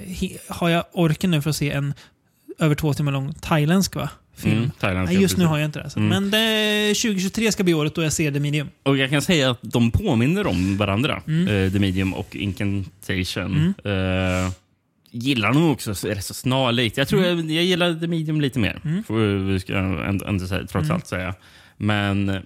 har 0.49 0.69
jag 0.69 0.85
orken 0.93 1.31
nu 1.31 1.43
för 1.43 1.51
att 1.51 1.57
se 1.57 1.71
en 1.71 1.95
över 2.59 2.75
två 2.75 2.95
timmar 2.95 3.13
lång 3.13 3.35
thailändsk 3.35 3.95
va? 3.97 4.09
Film? 4.37 4.57
Mm, 4.59 4.70
thailändska, 4.81 5.12
Nej, 5.12 5.22
just 5.22 5.37
nu 5.37 5.44
har 5.44 5.59
jag 5.59 5.64
inte 5.68 5.83
det. 5.83 5.90
Så. 5.90 5.99
Mm. 5.99 6.09
Men 6.09 6.31
det, 6.31 6.94
2023 6.94 7.53
ska 7.53 7.64
bli 7.64 7.75
året 7.75 7.94
då 7.94 8.03
jag 8.03 8.12
ser 8.12 8.33
The 8.33 8.40
Medium. 8.40 8.68
Och 8.83 8.96
jag 8.96 9.11
kan 9.11 9.22
säga 9.22 9.51
att 9.51 9.59
de 9.62 9.90
påminner 9.90 10.46
om 10.46 10.77
varandra, 10.77 11.22
Mm. 11.27 11.49
eh, 11.49 11.72
The 11.72 11.79
Medium 11.79 12.14
och 12.14 12.37
Incantation. 12.37 13.75
Eh, 13.85 14.51
gillar 15.11 15.53
nog 15.53 15.72
också 15.72 15.94
så- 15.94 16.09
rätt 16.09 16.25
så 16.25 16.35
snarlikt. 16.35 16.96
Jag 16.96 17.09
tror 17.09 17.25
jag, 17.25 17.38
jag 17.51 17.64
gillar 17.64 17.94
The 18.01 18.07
Medium 18.07 18.40
lite 18.40 18.59
mer, 18.59 18.81
Mm. 18.85 19.05
får 19.05 19.14
vi 19.53 19.61
ska 19.61 19.77
ändå, 19.77 20.25
ändå 20.25 20.46
trots 20.49 20.75
Mm. 20.75 20.90
allt 20.90 21.07
säga. 21.07 21.35
Men 21.77 22.29
eh, 22.29 22.40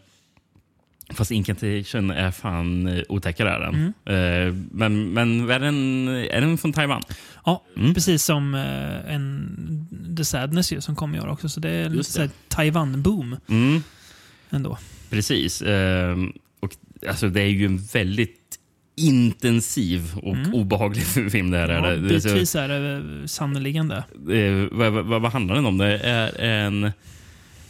Fast 1.14 1.31
Incantation 1.31 2.11
är 2.11 2.31
fan 2.31 2.87
eh, 2.87 3.03
otäckare. 3.09 3.51
Är 3.51 3.61
den. 3.61 3.92
Mm. 4.07 4.49
Eh, 4.49 4.55
men 4.73 5.12
men 5.12 5.51
är, 5.51 5.61
den, 5.61 6.09
är 6.09 6.40
den 6.40 6.59
från 6.59 6.73
Taiwan? 6.73 7.03
Ja, 7.44 7.64
Mm. 7.77 7.94
precis 7.94 8.25
som 8.25 8.55
eh, 8.55 9.14
en 9.14 10.14
The 10.16 10.25
Sadness 10.25 10.73
ju, 10.73 10.81
som 10.81 10.96
kom 10.96 11.14
i 11.14 11.20
år 11.20 11.29
också. 11.29 11.49
Så 11.49 11.61
det 11.61 11.70
är 11.70 11.85
lite 11.85 11.96
Just 11.96 12.16
det. 12.16 12.31
Taiwan-boom 12.49 13.37
Mm. 13.49 13.83
ändå. 14.51 14.79
Precis. 15.11 15.62
Ehm, 15.62 16.33
och, 16.61 16.77
alltså, 17.09 17.29
det 17.29 17.40
är 17.42 17.46
ju 17.49 17.66
en 17.66 17.77
väldigt 17.79 18.37
intensiv 18.96 20.18
och 20.23 20.35
Mm. 20.37 20.55
obehaglig 20.55 21.03
film. 21.31 21.51
Det 21.51 21.59
här, 21.59 21.68
Ja, 21.68 21.87
är 21.87 21.90
det. 21.90 21.96
Det 21.96 22.09
bitvis 22.09 22.55
är 22.55 22.68
det 22.68 22.96
eh, 22.96 23.27
sannerligen 23.27 23.88
det. 23.88 24.05
Vad, 24.73 24.92
vad, 24.92 25.23
vad 25.23 25.33
handlar 25.33 25.55
den 25.55 25.66
om? 25.66 25.79
Det 25.79 25.99
är 25.99 26.40
en, 26.40 26.90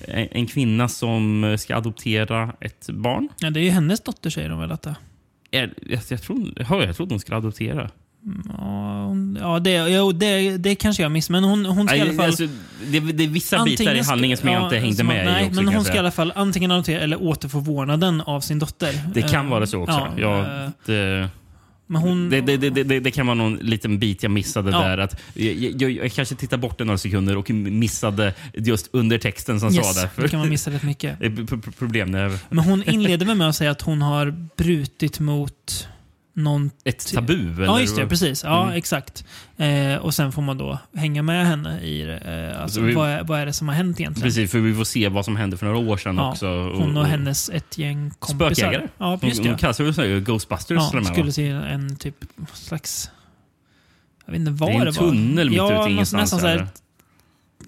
en, 0.09 0.47
kvinna 0.47 0.89
som 0.89 1.57
ska 1.59 1.77
adoptera 1.77 2.53
ett 2.61 2.89
barn. 2.93 3.29
Ja, 3.41 3.51
det 3.51 3.61
är 3.61 3.65
ju 3.65 3.71
hennes 3.71 4.01
dotter 4.01 4.31
säger 4.31 4.49
de 4.49 4.61
väl 4.61 4.73
att 4.73 4.83
det 4.83 4.95
Är, 5.51 5.73
jag, 5.87 6.01
jag, 6.09 6.23
tror, 6.23 6.53
ja, 6.71 6.85
jag 6.85 6.97
trodde 6.97 7.13
hon 7.13 7.21
skulle 7.21 7.37
adoptera. 7.37 7.91
Ja, 8.49 9.05
hon- 9.07 9.39
ja 9.41 9.59
det, 9.59 9.89
jo, 9.89 10.13
det, 10.13 10.57
det 10.57 10.75
kanske 10.75 11.03
jag 11.03 11.13
missade. 11.13 11.41
Men 11.41 11.51
hon, 11.51 11.67
hon 11.67 11.87
ska 11.87 11.97
i 11.97 12.01
alla 12.01 12.13
fall... 12.13 12.27
alltså, 12.27 12.47
det, 12.87 13.01
det 13.01 13.25
är 13.25 13.29
vissa 13.29 13.65
bitar 13.65 13.95
i 13.95 14.01
handlingen 14.03 14.37
som 14.37 14.49
jag 14.49 14.61
ja, 14.61 14.65
inte 14.65 14.79
hängde 14.79 15.05
med 15.05 15.27
nej, 15.27 15.45
i. 15.45 15.49
Också, 15.49 15.57
men 15.57 15.65
hon 15.67 15.75
jag 15.75 15.85
ska 15.87 15.95
i 15.95 15.99
alla 15.99 16.11
fall 16.11 16.33
antingen 16.37 16.71
adoptera 16.71 17.01
eller 17.01 17.23
återfå 17.23 17.61
vårdnaden 17.61 18.21
av 18.21 18.41
sin 18.41 18.59
dotter. 18.59 19.01
Det 19.15 19.23
kan 19.23 19.45
Eh, 19.47 19.51
vara 19.51 19.67
så 19.67 19.83
också. 19.83 20.09
Ja, 20.17 20.39
Ja, 20.47 20.65
eh, 20.65 20.71
det, 20.87 21.29
hon... 21.99 22.31
det, 22.31 22.41
det, 22.41 22.57
det, 22.71 23.01
det, 23.01 23.11
kan 23.11 23.27
vara 23.27 23.35
någon 23.35 23.57
liten 23.57 23.99
bit 23.99 24.23
jag 24.23 24.33
missade 24.33 24.71
Ja. 24.71 24.79
där. 24.83 24.99
Att 24.99 25.21
jag, 25.35 25.55
jag, 25.55 25.91
jag 25.91 26.13
kanske 26.13 26.35
tittar 26.35 26.57
bort 26.57 26.79
det 26.79 26.85
några 26.85 26.99
sekunder 26.99 27.37
och 27.37 27.51
missade 27.51 28.35
just 28.55 28.89
under 28.93 29.19
texten 29.19 29.61
som 29.61 29.75
yes, 29.75 29.95
sa 29.95 30.01
det. 30.01 30.23
det 30.23 30.29
kan 30.29 30.41
man 30.41 30.49
missa 30.49 30.71
rätt 30.71 30.83
mycket. 30.83 31.19
Problem 31.79 32.11
Men 32.49 32.65
hon 32.65 32.83
inleder 32.83 33.35
med 33.35 33.49
att 33.49 33.57
säga 33.57 33.71
att 33.71 33.83
hon 33.83 34.03
har 34.03 34.49
brutit 34.57 35.21
mot 35.21 35.89
någon... 36.43 36.71
ett 36.85 37.13
tabu. 37.15 37.55
Ja, 37.59 37.63
eller 37.65 37.79
just 37.81 37.97
det. 37.97 38.07
Precis. 38.07 38.45
Ja, 38.45 38.63
Mm. 38.65 38.77
exakt. 38.77 39.25
Eh, 39.57 39.97
och 39.97 40.15
sen 40.15 40.33
får 40.33 40.43
man 40.43 40.59
då 40.59 40.79
hänga 40.97 41.23
med 41.23 41.47
henne 41.47 41.81
i. 41.81 42.03
Eh, 42.25 42.63
alltså, 42.63 42.75
Så 42.81 42.87
vi- 42.87 42.95
vad, 42.95 43.11
är, 43.11 43.25
vad 43.25 43.41
är 43.41 43.47
det 43.47 43.53
som 43.53 43.69
har 43.69 43.75
hänt 43.75 44.01
egentligen? 44.01 44.27
Precis, 44.27 44.51
för 44.51 44.59
vi 44.59 44.75
får 44.75 44.85
se 44.85 45.09
vad 45.09 45.25
som 45.25 45.37
hände 45.37 45.57
för 45.57 45.67
några 45.67 45.79
år 45.79 45.97
sedan 45.97 46.17
Ja, 46.17 46.31
också. 46.31 46.47
Hon 46.47 46.97
och 46.97 47.07
hennes 47.07 47.51
ett 47.51 47.79
gäng 47.79 48.11
kompisar. 48.19 48.47
Spökjägare. 48.55 48.89
Ja, 48.99 49.19
just 49.23 49.43
det. 49.43 49.57
kallas 49.61 49.81
väl 49.81 50.21
Ghostbusters? 50.21 50.77
Ja, 50.77 50.89
och 50.89 50.95
med, 50.95 51.07
skulle 51.07 51.33
se 51.33 51.49
en 51.49 51.97
typ 51.97 52.17
slags... 52.55 53.11
Jag 54.27 54.33
vet 54.33 54.39
inte 54.41 54.51
vad 54.53 54.69
Det 54.69 54.73
det, 54.73 54.77
är 54.79 54.87
en 54.87 54.93
var. 54.93 54.93
tunnel 54.93 55.49
mitt 55.49 55.57
ja, 55.57 55.81
ute 55.83 55.91
ingenstans. 55.93 56.23
Nästan 56.23 56.41
så 56.41 56.47
här. 56.47 56.67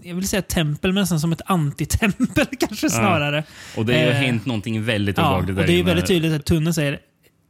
jag 0.03 0.15
vill 0.15 0.29
säga 0.29 0.43
tempel, 0.43 0.93
men 0.93 1.01
nästan 1.03 1.21
som 1.21 1.33
ett 1.33 1.41
antitempel 1.47 2.47
kanske 2.61 2.91
snarare. 2.91 3.45
Och 3.77 3.87
det 3.87 3.93
har 4.03 4.09
eh, 4.09 4.13
hänt 4.15 4.47
någonting 4.47 4.85
väldigt 4.85 5.19
Ja, 5.19 5.23
och 5.25 5.31
obehagligt 5.43 5.67
det 5.67 5.73
är 5.81 5.85
väldigt 5.85 6.07
tydligt 6.07 6.33
att 6.33 6.45
tunneln 6.45 6.75
säger 6.75 6.99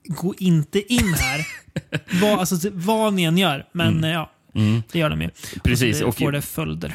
gå 0.05 0.35
inte 0.39 0.93
in 0.95 1.15
här. 1.15 1.47
vad, 2.21 2.39
alltså, 2.39 2.71
vad 2.73 3.15
ni 3.15 3.23
än 3.23 3.39
gör. 3.39 3.67
Men 3.73 4.05
eh, 4.05 4.11
ja, 4.11 4.31
Mm, 4.55 4.83
det 4.93 4.99
gör 4.99 5.11
de 5.11 5.23
ju. 5.23 5.29
precis. 5.65 6.01
Och 6.03 6.09
Och, 6.09 6.15
så 6.15 6.19
får 6.25 6.33
det 6.33 6.43
följder. 6.43 6.95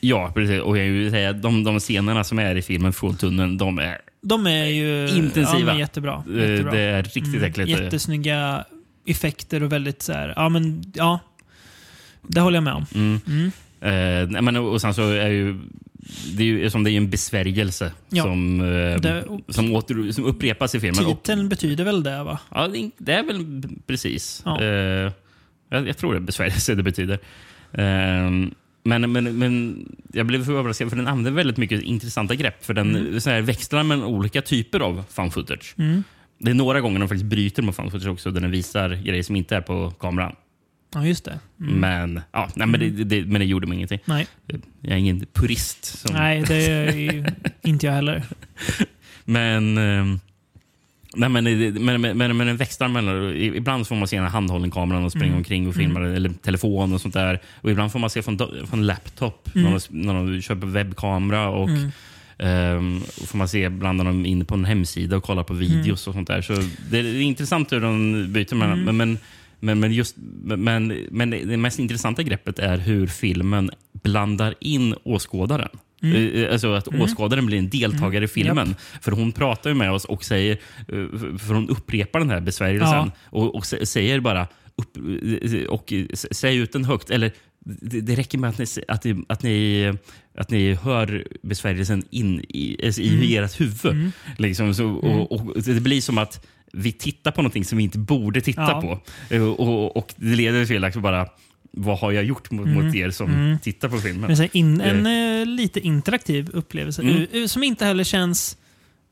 ja, 0.00 0.32
precis. 0.34 0.60
Och 0.60 0.78
jag 0.78 0.84
vill 0.84 1.10
säga, 1.10 1.32
de, 1.32 1.64
de 1.64 1.80
scenerna 1.80 2.24
som 2.24 2.38
är 2.38 2.54
i 2.54 2.62
filmen 2.62 2.92
från 2.92 3.16
tunneln, 3.16 3.58
de 3.58 3.78
är, 3.78 3.98
De 4.22 4.46
är 4.46 4.64
ju 4.64 5.08
Intensiva. 5.08 5.58
Ja, 5.58 5.64
men 5.66 5.78
jättebra. 5.78 6.24
eh, 6.34 6.50
jättebra. 6.50 6.72
det 6.72 6.80
är 6.80 7.02
riktigt 7.02 7.26
Mm, 7.26 7.44
äckligt. 7.44 7.70
Jättesnygga 7.70 8.64
effekter 9.06 9.62
och 9.62 9.72
väldigt 9.72 10.02
så 10.02 10.12
här, 10.12 10.32
ja 10.36 10.48
men 10.48 10.92
ja. 10.94 11.18
Det 12.22 12.40
håller 12.40 12.56
jag 12.56 12.64
med 12.64 12.74
om. 12.74 12.86
Mm. 12.94 13.20
Mm. 13.80 14.34
Eh, 14.34 14.42
men, 14.42 14.56
och 14.56 14.80
sen 14.80 14.94
så 14.94 15.10
är 15.10 15.28
ju 15.28 15.58
det 16.36 16.42
är 16.42 16.46
ju, 16.46 16.70
som 16.70 16.84
det 16.84 16.90
är 16.90 16.96
en 16.96 17.10
besvärjelse 17.10 17.92
Ja. 18.10 18.22
som, 18.22 18.60
eh, 18.60 18.66
Det- 19.00 19.24
som, 19.48 19.72
åter, 19.74 20.12
som 20.12 20.24
upprepas 20.24 20.74
i 20.74 20.80
filmen. 20.80 21.06
Och, 21.06 21.22
Titeln 21.22 21.48
betyder 21.48 21.84
väl 21.84 22.02
det 22.02 22.24
va? 22.24 22.38
ja, 22.54 22.68
det- 22.98 23.12
är 23.12 23.22
väl 23.24 23.62
precis. 23.86 24.42
Ja. 24.44 24.60
Eh, 24.62 25.12
jag, 25.70 25.88
jag 25.88 25.96
tror 25.96 26.12
det 26.12 26.18
är 26.18 26.20
besvärjelse 26.20 26.74
det 26.74 26.82
betyder. 26.82 27.18
Eh, 27.72 28.30
men, 28.84 29.12
men, 29.12 29.38
men 29.38 29.84
jag 30.12 30.26
blev 30.26 30.50
överraskad 30.50 30.88
för 30.90 30.96
den 30.96 31.06
använder 31.08 31.30
väldigt 31.30 31.56
mycket 31.56 31.82
intressanta 31.82 32.34
grepp. 32.34 32.64
För 32.64 32.74
den 32.74 32.96
Mm. 32.96 33.20
så 33.20 33.30
här, 33.30 33.40
växlar 33.40 33.82
mellan 33.82 34.04
olika 34.06 34.42
typer 34.42 34.80
av 34.80 35.04
found 35.10 35.32
footage. 35.32 35.74
Mm. 35.78 36.04
Det 36.38 36.50
är 36.50 36.54
några 36.54 36.80
gånger 36.80 36.98
de 37.00 37.08
faktiskt 37.08 37.24
bryter 37.30 37.62
mot 37.62 37.76
found 37.76 37.90
footage 37.92 38.08
också, 38.12 38.30
där 38.30 38.40
den 38.40 38.50
visar 38.50 38.88
grejer 38.90 39.22
som 39.22 39.36
inte 39.36 39.56
är 39.56 39.60
på 39.60 39.90
kameran. 39.90 40.32
Ja, 40.94 41.06
just 41.06 41.24
det. 41.24 41.38
Mm. 41.60 41.74
Men, 41.80 42.20
ja, 42.32 42.48
nej, 42.54 42.66
men, 42.66 42.80
det, 42.80 42.90
det, 43.04 43.24
men 43.24 43.40
det 43.40 43.44
gjorde 43.46 43.66
mig 43.66 43.76
ingenting. 43.76 43.98
Nej. 44.04 44.26
Jag 44.80 44.92
är 44.92 44.96
ingen 44.96 45.26
purist. 45.32 45.84
Som, 45.84 46.14
Nej, 46.16 46.42
det 46.48 46.66
är 46.66 46.92
ju 46.96 47.24
inte 47.62 47.86
jag 47.86 47.92
heller. 47.92 48.22
Men, 49.24 49.78
ehm, 49.78 50.20
nej, 51.16 51.28
men, 51.28 51.44
men, 51.84 52.00
men, 52.00 52.36
men, 52.36 52.46
den 52.46 52.56
växlar 52.56 52.88
mellan... 52.88 53.36
Ibland 53.36 53.86
får 53.88 53.96
man 53.96 54.08
se 54.08 54.16
en 54.16 54.24
handhållen 54.24 54.70
kameran 54.70 55.04
och 55.04 55.10
springa 55.12 55.26
Mm. 55.26 55.38
omkring 55.38 55.68
och 55.68 55.74
filma 55.74 56.00
eller 56.00 56.30
telefon 56.30 56.92
och 56.94 57.00
sånt 57.00 57.14
där. 57.14 57.40
Och 57.60 57.70
ibland 57.70 57.92
får 57.92 57.98
man 57.98 58.10
se 58.10 58.22
från, 58.22 58.38
från 58.66 58.86
laptop 58.86 59.48
Mm. 59.54 59.70
när, 59.72 59.78
de, 59.90 60.02
när 60.02 60.14
de 60.14 60.42
köper 60.42 60.66
webbkamera. 60.66 61.48
Och, 61.48 61.68
Mm. 62.38 63.02
och 63.22 63.28
får 63.28 63.38
man 63.38 63.48
se 63.48 63.64
ibland 63.64 63.96
när 63.98 64.04
de 64.04 64.24
är 64.24 64.28
inne 64.28 64.44
på 64.44 64.54
en 64.54 64.64
hemsida 64.64 65.16
och 65.16 65.22
kollar 65.24 65.42
på 65.42 65.54
videos 65.54 66.06
och 66.08 66.14
sånt 66.14 66.28
där. 66.28 66.42
Så 66.42 66.52
det 66.90 66.98
är, 66.98 67.20
intressant 67.20 67.72
hur 67.72 67.80
de 67.80 68.26
byter 68.32 68.54
mellan. 68.54 68.72
Mm. 68.82 68.84
Men, 68.84 68.96
men, 68.96 69.18
men, 69.60 69.80
men, 69.80 69.92
just, 69.92 70.16
men, 70.42 71.06
men 71.10 71.30
det 71.30 71.56
mest 71.56 71.78
intressanta 71.78 72.22
greppet 72.22 72.58
är 72.58 72.78
hur 72.78 73.06
filmen 73.06 73.70
blandar 74.02 74.54
in 74.60 74.94
åskådaren. 75.04 75.68
Eh, 76.02 76.52
Alltså 76.52 76.72
att 76.72 76.88
åskådaren 76.88 77.46
blir 77.46 77.58
en 77.58 77.68
deltagare 77.70 78.24
i 78.24 78.28
filmen. 78.28 78.74
För 79.00 79.12
hon 79.12 79.32
pratar 79.32 79.70
ju 79.70 79.74
med 79.76 79.92
oss 79.92 80.04
och 80.04 80.24
säger, 80.24 80.52
eh, 80.88 81.36
för 81.38 81.54
hon 81.54 81.68
upprepar 81.68 82.18
den 82.18 82.30
här 82.30 82.40
besvärjelsen 82.40 82.88
Ja. 82.90 83.10
och, 83.24 83.54
och 83.54 83.62
sä- 83.64 83.84
säger 83.84 84.20
bara 84.20 84.46
upp, 84.76 84.96
eh, 84.96 85.62
och 85.68 85.92
eh, 85.92 86.06
säg 86.12 86.56
ut 86.56 86.72
den 86.72 86.84
högt. 86.84 87.10
Eller 87.10 87.32
det, 87.64 88.00
det 88.00 88.14
räcker 88.14 88.38
med 88.38 88.50
att 88.50 88.58
ni, 88.58 88.64
att, 88.88 89.04
ni, 89.04 89.24
att, 89.28 89.42
ni, 89.42 89.92
att 90.38 90.50
ni 90.50 90.74
hör 90.74 91.26
besvärjelsen 91.42 92.04
in 92.10 92.40
i, 92.48 92.76
alltså 92.86 93.00
i 93.00 93.36
ert 93.36 93.60
huvud. 93.60 94.10
Liksom, 94.38 94.74
så, 94.74 94.86
och, 94.90 95.32
och 95.32 95.62
det 95.62 95.80
blir 95.80 96.00
som 96.00 96.18
att 96.18 96.46
vi 96.72 96.92
tittar 96.92 97.30
på 97.30 97.42
någonting 97.42 97.64
som 97.64 97.78
vi 97.78 97.84
inte 97.84 97.98
borde 97.98 98.40
titta 98.40 98.60
Ja. 98.62 98.80
på. 98.80 99.00
Eh, 99.34 99.42
Och, 99.42 99.96
och 99.96 100.14
det 100.16 100.36
leder 100.36 100.66
till 100.66 100.84
att 100.84 100.94
bara, 100.94 101.26
vad 101.70 101.98
har 101.98 102.12
jag 102.12 102.24
gjort 102.24 102.50
mot, 102.50 102.68
mot 102.68 102.94
er 102.94 103.10
som 103.10 103.58
tittar 103.62 103.88
på 103.88 103.98
filmen? 103.98 104.34
Men 104.38 104.48
in, 104.52 104.80
en 104.80 105.06
eh, 105.40 105.46
lite 105.46 105.80
interaktiv 105.80 106.50
upplevelse 106.52 107.02
Mm. 107.02 107.26
U- 107.32 107.48
som 107.48 107.62
inte 107.62 107.84
heller 107.84 108.04
känns... 108.04 108.56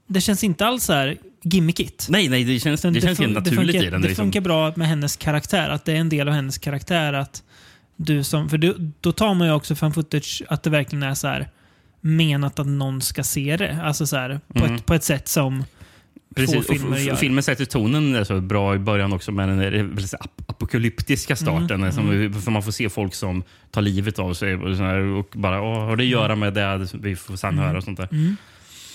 Det 0.09 0.21
känns 0.21 0.45
inte 0.45 0.67
alls 0.67 0.85
så 0.85 0.93
här 0.93 1.17
gimmickigt. 1.43 2.07
Nej, 2.11 2.29
nej, 2.29 2.45
det 2.45 2.61
känns, 2.61 2.81
Utan 2.81 2.93
det 2.93 3.01
känns 3.01 3.19
fun- 3.21 3.27
naturligt 3.35 3.57
funkar, 3.75 3.87
i 3.87 3.91
den. 3.91 4.01
Det 4.03 4.09
liksom. 4.09 4.25
funkar 4.25 4.41
bra 4.41 4.73
med 4.77 4.89
hennes 4.89 5.17
karaktär. 5.17 5.69
Att 5.71 5.85
det 5.85 5.93
är 5.93 5.97
en 5.97 6.09
del 6.09 6.29
av 6.29 6.35
hennes 6.35 6.59
karaktär. 6.59 7.13
att 7.13 7.43
du 7.97 8.25
som, 8.25 8.49
För 8.49 8.59
du, 8.59 8.91
då 9.01 9.13
tar 9.13 9.35
man 9.35 9.47
ju 9.49 9.53
också 9.55 9.75
fan 9.75 9.93
footage 9.95 10.43
att 10.49 10.63
det 10.63 10.71
verkligen 10.71 11.03
är 11.03 11.15
så 11.15 11.29
här 11.29 11.49
menat 12.01 12.59
att 12.59 12.67
någon 12.67 13.01
ska 13.03 13.23
se 13.25 13.57
det. 13.57 13.79
Alltså 13.83 14.07
så 14.07 14.17
här, 14.17 14.41
på, 14.55 14.65
Mm. 14.65 14.75
ett, 14.77 14.87
på 14.87 14.95
ett 14.95 15.05
sätt 15.05 15.29
som 15.29 15.65
Precis, 16.37 16.67
filmer 16.67 17.15
filmen 17.17 17.43
sätter 17.43 17.65
tonen 17.65 18.25
så 18.27 18.41
bra 18.41 18.75
i 18.75 18.79
början 18.79 19.13
också 19.13 19.33
med 19.33 19.49
den 19.49 19.59
där 19.59 19.71
väldigt 19.71 20.15
apokalyptiska 20.47 21.37
starten. 21.37 21.71
Mm, 21.83 21.93
Som, 21.93 22.41
För 22.43 22.51
man 22.51 22.63
får 22.63 22.73
se 22.73 22.89
folk 22.89 23.15
som 23.15 23.43
tar 23.71 23.83
livet 23.83 24.19
av 24.19 24.35
sig 24.35 24.55
och, 24.57 24.77
så 24.77 24.83
här, 24.83 24.99
och 24.99 25.29
bara 25.35 25.63
Åh, 25.63 25.79
har 25.85 25.97
det 25.97 26.03
att 26.03 26.09
göra 26.09 26.37
med 26.37 26.55
det 26.55 26.89
vi 26.95 27.17
får 27.17 27.37
sen 27.37 27.59
höra 27.59 27.77
och 27.79 27.85
sånt 27.85 27.97
där. 27.99 28.09
Mm. 28.13 28.37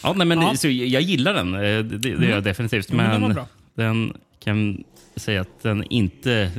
Ja, 0.04 0.13
nej, 0.17 0.27
men 0.27 0.41
Ja. 0.41 0.56
Så 0.56 0.67
jag, 0.69 1.01
gillar 1.01 1.34
den, 1.34 1.54
Eh, 1.54 1.60
det, 1.60 1.82
det 1.84 2.10
gör 2.10 2.23
jag 2.30 2.43
definitivt. 2.43 2.91
Men 2.91 3.10
den 3.12 3.21
Men 3.21 3.34
bra. 3.34 3.45
den 3.75 4.13
kan 4.43 4.84
säga 5.15 5.41
att 5.41 5.63
den 5.63 5.84
inte 5.89 6.51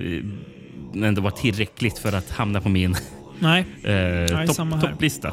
eh, 0.95 1.05
ändå 1.05 1.21
var 1.23 1.31
tillräckligt 1.31 1.99
för 1.99 2.13
att 2.13 2.31
hamna 2.31 2.61
på 2.61 2.69
min 2.69 2.97
Nej, 3.39 3.65
eh, 3.83 4.27
topp- 4.47 4.55
samma 4.57 4.77
här. 4.77 4.89
topplista. 4.91 5.33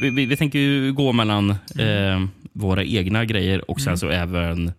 Vi, 0.00 0.10
vi, 0.10 0.26
vi 0.26 0.36
tänker 0.36 0.58
ju 0.58 0.92
gå 0.92 1.12
mellan 1.12 1.50
eh, 1.50 2.24
våra 2.52 2.84
egna 2.84 3.24
grejer 3.24 3.70
och 3.70 3.80
sen 3.80 3.98
så 3.98 4.08
även 4.08 4.72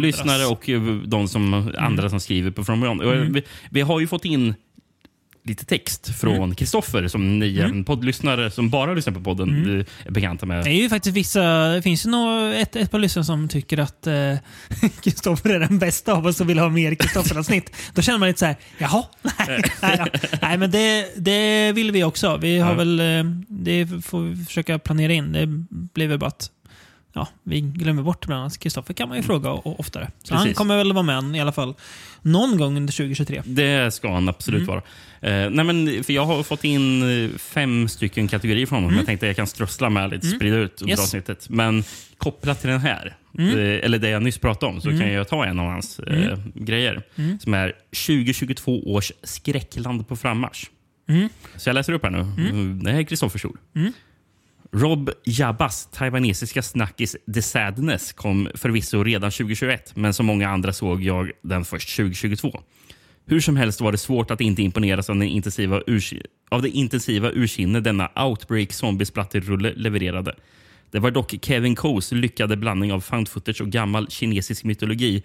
lyssnare 0.00 0.46
och 0.46 0.68
eh, 0.68 0.82
de 1.06 1.28
som, 1.28 1.72
andra 1.78 2.10
som 2.10 2.20
skriver 2.20 2.50
på 2.50 2.64
From 2.64 2.80
Beyond. 2.80 3.02
Eh, 3.02 3.08
Vi, 3.10 3.42
vi 3.70 3.80
har 3.80 4.00
ju 4.00 4.06
fått 4.06 4.24
in 4.24 4.54
lite 5.48 5.64
text 5.64 6.18
från 6.20 6.54
Kristoffer 6.54 7.08
som 7.08 7.38
ni 7.38 7.58
en 7.58 7.84
poddlyssnare 7.84 8.50
som 8.50 8.70
bara 8.70 8.94
lyssnar 8.94 9.12
på 9.14 9.20
podden 9.20 9.78
eh, 9.80 9.86
är 10.06 10.10
bekanta 10.10 10.46
med. 10.46 10.64
Det 10.64 10.70
är 10.70 10.82
ju 10.82 10.88
faktiskt 10.88 11.16
vissa, 11.16 11.68
det 11.68 11.82
finns 11.82 12.06
ju 12.06 12.10
nog 12.10 12.54
ett, 12.54 12.76
ett 12.76 12.90
par 12.90 12.98
lyssnare 12.98 13.24
som 13.24 13.48
tycker 13.48 13.78
att 13.78 14.06
eh, 14.06 14.34
Kristoffer 15.02 15.50
är 15.50 15.60
den 15.60 15.78
bästa 15.78 16.12
av 16.12 16.26
oss 16.26 16.40
och 16.40 16.50
vill 16.50 16.58
ha 16.58 16.68
mer 16.68 16.94
Kristoffer-avsnitt. 16.94 17.70
Då 17.94 18.02
känner 18.02 18.18
man 18.18 18.28
lite 18.28 18.38
så 18.38 18.46
här, 18.46 18.56
jaha, 18.78 19.04
nej, 19.48 19.62
nej, 19.82 20.10
nej 20.42 20.58
men 20.58 20.70
det, 20.70 21.06
det 21.16 21.72
vill 21.72 21.90
vi 21.92 22.04
också. 22.04 22.36
Vi 22.36 22.58
har 22.58 22.70
Ja. 22.70 22.74
väl, 22.76 23.00
eh, 23.00 23.24
det 23.48 23.86
får 24.04 24.20
vi 24.20 24.44
försöka 24.44 24.78
planera 24.78 25.12
in. 25.12 25.32
Det 25.32 25.46
blir 25.94 26.06
väl 26.08 26.18
bara 26.18 26.26
att 26.26 26.50
ja, 27.18 27.28
vi 27.42 27.60
glömmer 27.60 28.02
bort 28.02 28.26
bland 28.26 28.40
annat. 28.40 28.58
Kristoffer 28.58 28.94
kan 28.94 29.08
man 29.08 29.16
ju 29.16 29.22
fråga 29.22 29.52
o- 29.52 29.76
oftare. 29.78 30.10
Så 30.22 30.34
han 30.34 30.42
Precis. 30.44 30.58
kommer 30.58 30.76
väl 30.76 30.92
vara 30.92 31.20
med 31.20 31.36
i 31.36 31.40
alla 31.40 31.52
fall 31.52 31.74
någon 32.22 32.58
gång 32.58 32.76
under 32.76 32.92
2023. 32.92 33.42
Det 33.44 33.94
ska 33.94 34.12
han 34.12 34.28
absolut 34.28 34.68
vara. 34.68 34.82
Eh, 35.20 35.50
nej 35.50 35.64
men, 35.64 36.04
för 36.04 36.12
jag 36.12 36.24
har 36.26 36.42
fått 36.42 36.64
in 36.64 37.02
eh, 37.24 37.30
fem 37.38 37.88
stycken 37.88 38.28
kategorier 38.28 38.66
från 38.66 38.82
honom. 38.82 38.96
Jag 38.96 39.06
tänkte 39.06 39.26
att 39.26 39.28
jag 39.28 39.36
kan 39.36 39.46
strössla 39.46 39.90
med 39.90 40.10
lite, 40.10 40.26
sprida 40.26 40.56
ut 40.56 40.82
under 40.82 40.90
Yes. 40.92 41.00
avsnittet. 41.00 41.46
Men 41.50 41.84
kopplat 42.18 42.60
till 42.60 42.70
den 42.70 42.80
här, 42.80 43.16
eh, 43.38 43.84
eller 43.84 43.98
det 43.98 44.08
jag 44.08 44.22
nyss 44.22 44.38
pratade 44.38 44.72
om, 44.72 44.80
så 44.80 44.88
kan 44.90 45.12
jag 45.12 45.28
ta 45.28 45.44
en 45.44 45.58
av 45.58 45.66
hans 45.66 45.98
eh, 45.98 46.38
grejer. 46.54 47.02
Som 47.40 47.54
är 47.54 47.72
2022 48.06 48.92
års 48.92 49.12
skräckland 49.22 50.08
på 50.08 50.16
frammarsch. 50.16 50.70
Så 51.56 51.68
jag 51.68 51.74
läser 51.74 51.92
upp 51.92 52.02
här 52.04 52.10
nu. 52.10 52.24
Det 52.82 52.90
här 52.92 52.98
är 52.98 53.02
Kristoffers 53.02 53.44
ord. 53.44 53.58
Rob 54.72 55.10
Jabbas 55.24 55.86
taiwanesiska 55.86 56.62
snackis 56.62 57.16
The 57.34 57.42
Sadness 57.42 58.12
kom 58.12 58.48
förvisso 58.54 59.04
redan 59.04 59.30
2021, 59.30 59.96
men 59.96 60.14
som 60.14 60.26
många 60.26 60.48
andra 60.48 60.72
såg 60.72 61.02
jag 61.02 61.30
den 61.42 61.64
först 61.64 61.96
2022. 61.96 62.60
Hur 63.26 63.40
som 63.40 63.56
helst 63.56 63.80
var 63.80 63.92
det 63.92 63.98
svårt 63.98 64.30
att 64.30 64.40
inte 64.40 64.62
imponeras 64.62 65.10
av 65.10 65.16
den 65.16 65.28
intensiva, 65.28 65.80
av 66.48 66.62
det 66.62 66.68
intensiva 66.68 67.30
ursinne 67.30 67.80
denna 67.80 68.10
Outbreak 68.16 68.72
zombiesplatterrulle 68.72 69.72
levererade. 69.76 70.34
Det 70.90 70.98
var 70.98 71.10
dock 71.10 71.34
Kevin 71.42 71.74
Coes 71.74 72.12
lyckade 72.12 72.56
blandning 72.56 72.92
av 72.92 73.00
found 73.00 73.28
footage 73.28 73.60
och 73.60 73.68
gammal 73.68 74.10
kinesisk 74.10 74.64
mytologi 74.64 75.22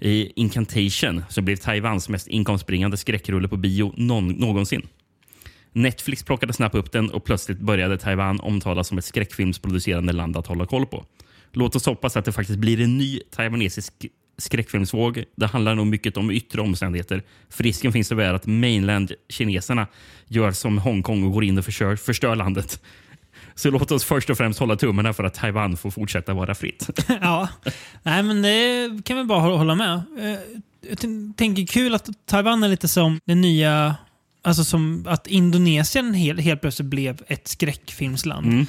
i 0.00 0.32
Incantation 0.40 1.24
som 1.28 1.44
blev 1.44 1.56
Taiwans 1.56 2.08
mest 2.08 2.26
inkomstbringande 2.26 2.96
skräckrulle 2.96 3.48
på 3.48 3.56
bio 3.56 3.94
någon, 3.96 4.28
någonsin. 4.28 4.82
Netflix 5.76 6.22
plockade 6.22 6.52
snabbt 6.52 6.74
upp 6.74 6.92
den 6.92 7.10
och 7.10 7.24
plötsligt 7.24 7.58
började 7.58 7.98
Taiwan 7.98 8.40
omtalas 8.40 8.88
som 8.88 8.98
ett 8.98 9.04
skräckfilmsproducerande 9.04 10.12
land 10.12 10.36
att 10.36 10.46
hålla 10.46 10.66
koll 10.66 10.86
på. 10.86 11.04
Låt 11.52 11.76
oss 11.76 11.86
hoppas 11.86 12.16
att 12.16 12.24
det 12.24 12.32
faktiskt 12.32 12.58
blir 12.58 12.80
en 12.80 12.98
ny 12.98 13.20
taiwanesisk 13.30 13.92
skräckfilmsvåg. 14.38 15.24
Det 15.36 15.46
handlar 15.46 15.74
nog 15.74 15.86
mycket 15.86 16.16
om 16.16 16.30
yttre 16.30 16.60
omständigheter. 16.60 17.22
För 17.50 17.64
risken 17.64 17.92
finns 17.92 18.08
tyvärr 18.08 18.34
att 18.34 18.46
mainland-kineserna 18.46 19.86
gör 20.28 20.52
som 20.52 20.78
Hongkong 20.78 21.24
och 21.24 21.32
går 21.32 21.44
in 21.44 21.58
och 21.58 21.64
förstör, 21.64 21.96
förstör 21.96 22.36
landet. 22.36 22.82
Så 23.54 23.70
låt 23.70 23.90
oss 23.90 24.04
först 24.04 24.30
och 24.30 24.36
främst 24.36 24.60
hålla 24.60 24.76
tummarna 24.76 25.12
för 25.12 25.24
att 25.24 25.34
Taiwan 25.34 25.76
får 25.76 25.90
fortsätta 25.90 26.34
vara 26.34 26.54
fritt. 26.54 26.90
ja, 27.20 27.48
nej 28.02 28.22
men 28.22 28.42
det 28.42 28.90
kan 29.04 29.16
vi 29.16 29.24
bara 29.24 29.40
hålla 29.56 29.74
med. 29.74 29.94
Eh, 29.94 30.38
jag 30.88 30.98
tänker 31.36 31.66
kul 31.66 31.94
att 31.94 32.08
Taiwan 32.26 32.62
är 32.62 32.68
lite 32.68 32.88
som 32.88 33.20
den 33.24 33.40
nya 33.40 33.96
Alltså 34.46 34.64
som 34.64 35.04
att 35.08 35.26
Indonesien 35.26 36.14
helt, 36.14 36.40
helt 36.40 36.60
plötsligt 36.60 36.88
blev 36.88 37.22
ett 37.26 37.48
skräckfilmsland. 37.48 38.46
Mm. 38.46 38.66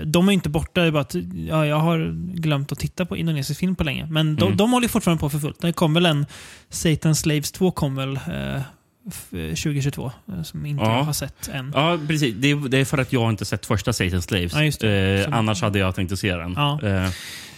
Eh, 0.00 0.02
de 0.06 0.28
är 0.28 0.32
ju 0.32 0.34
inte 0.34 0.48
borta, 0.48 0.80
det 0.80 0.86
är 0.86 0.90
bara 0.90 1.00
att 1.02 1.14
ja, 1.48 1.66
jag 1.66 1.76
har 1.76 2.14
glömt 2.34 2.72
att 2.72 2.78
titta 2.78 3.06
på 3.06 3.16
indonesisk 3.16 3.60
film 3.60 3.76
på 3.76 3.84
länge. 3.84 4.06
Men 4.06 4.36
de, 4.36 4.44
Mm. 4.44 4.56
de 4.56 4.72
håller 4.72 4.88
fortfarande 4.88 5.20
på 5.20 5.30
för 5.30 5.38
fullt. 5.38 5.60
Det 5.60 5.72
kom 5.72 5.94
väl 5.94 6.06
en 6.06 6.26
Satan 6.68 7.14
Slaves 7.14 7.52
2 7.52 7.70
kom 7.70 7.94
väl 7.96 8.16
eh, 8.16 8.60
f- 9.08 9.30
2022, 9.30 10.12
eh, 10.28 10.42
som 10.42 10.66
inte 10.66 10.84
Ja. 10.84 11.02
har 11.02 11.12
sett 11.12 11.48
än. 11.48 11.72
Ja, 11.74 11.98
precis. 12.08 12.34
Det 12.38 12.50
är, 12.50 12.68
det 12.68 12.78
är 12.78 12.84
för 12.84 12.98
att 12.98 13.12
jag 13.12 13.30
inte 13.30 13.44
sett 13.44 13.66
första 13.66 13.90
Satan's 13.90 14.20
Slaves. 14.20 14.82
Ja, 14.82 14.88
Eh, 14.88 15.38
annars 15.38 15.62
hade 15.62 15.78
jag 15.78 15.94
tänkt 15.94 16.12
att 16.12 16.18
se 16.18 16.34
den. 16.36 16.52
Ja. 16.56 16.80
Eh, 16.82 17.10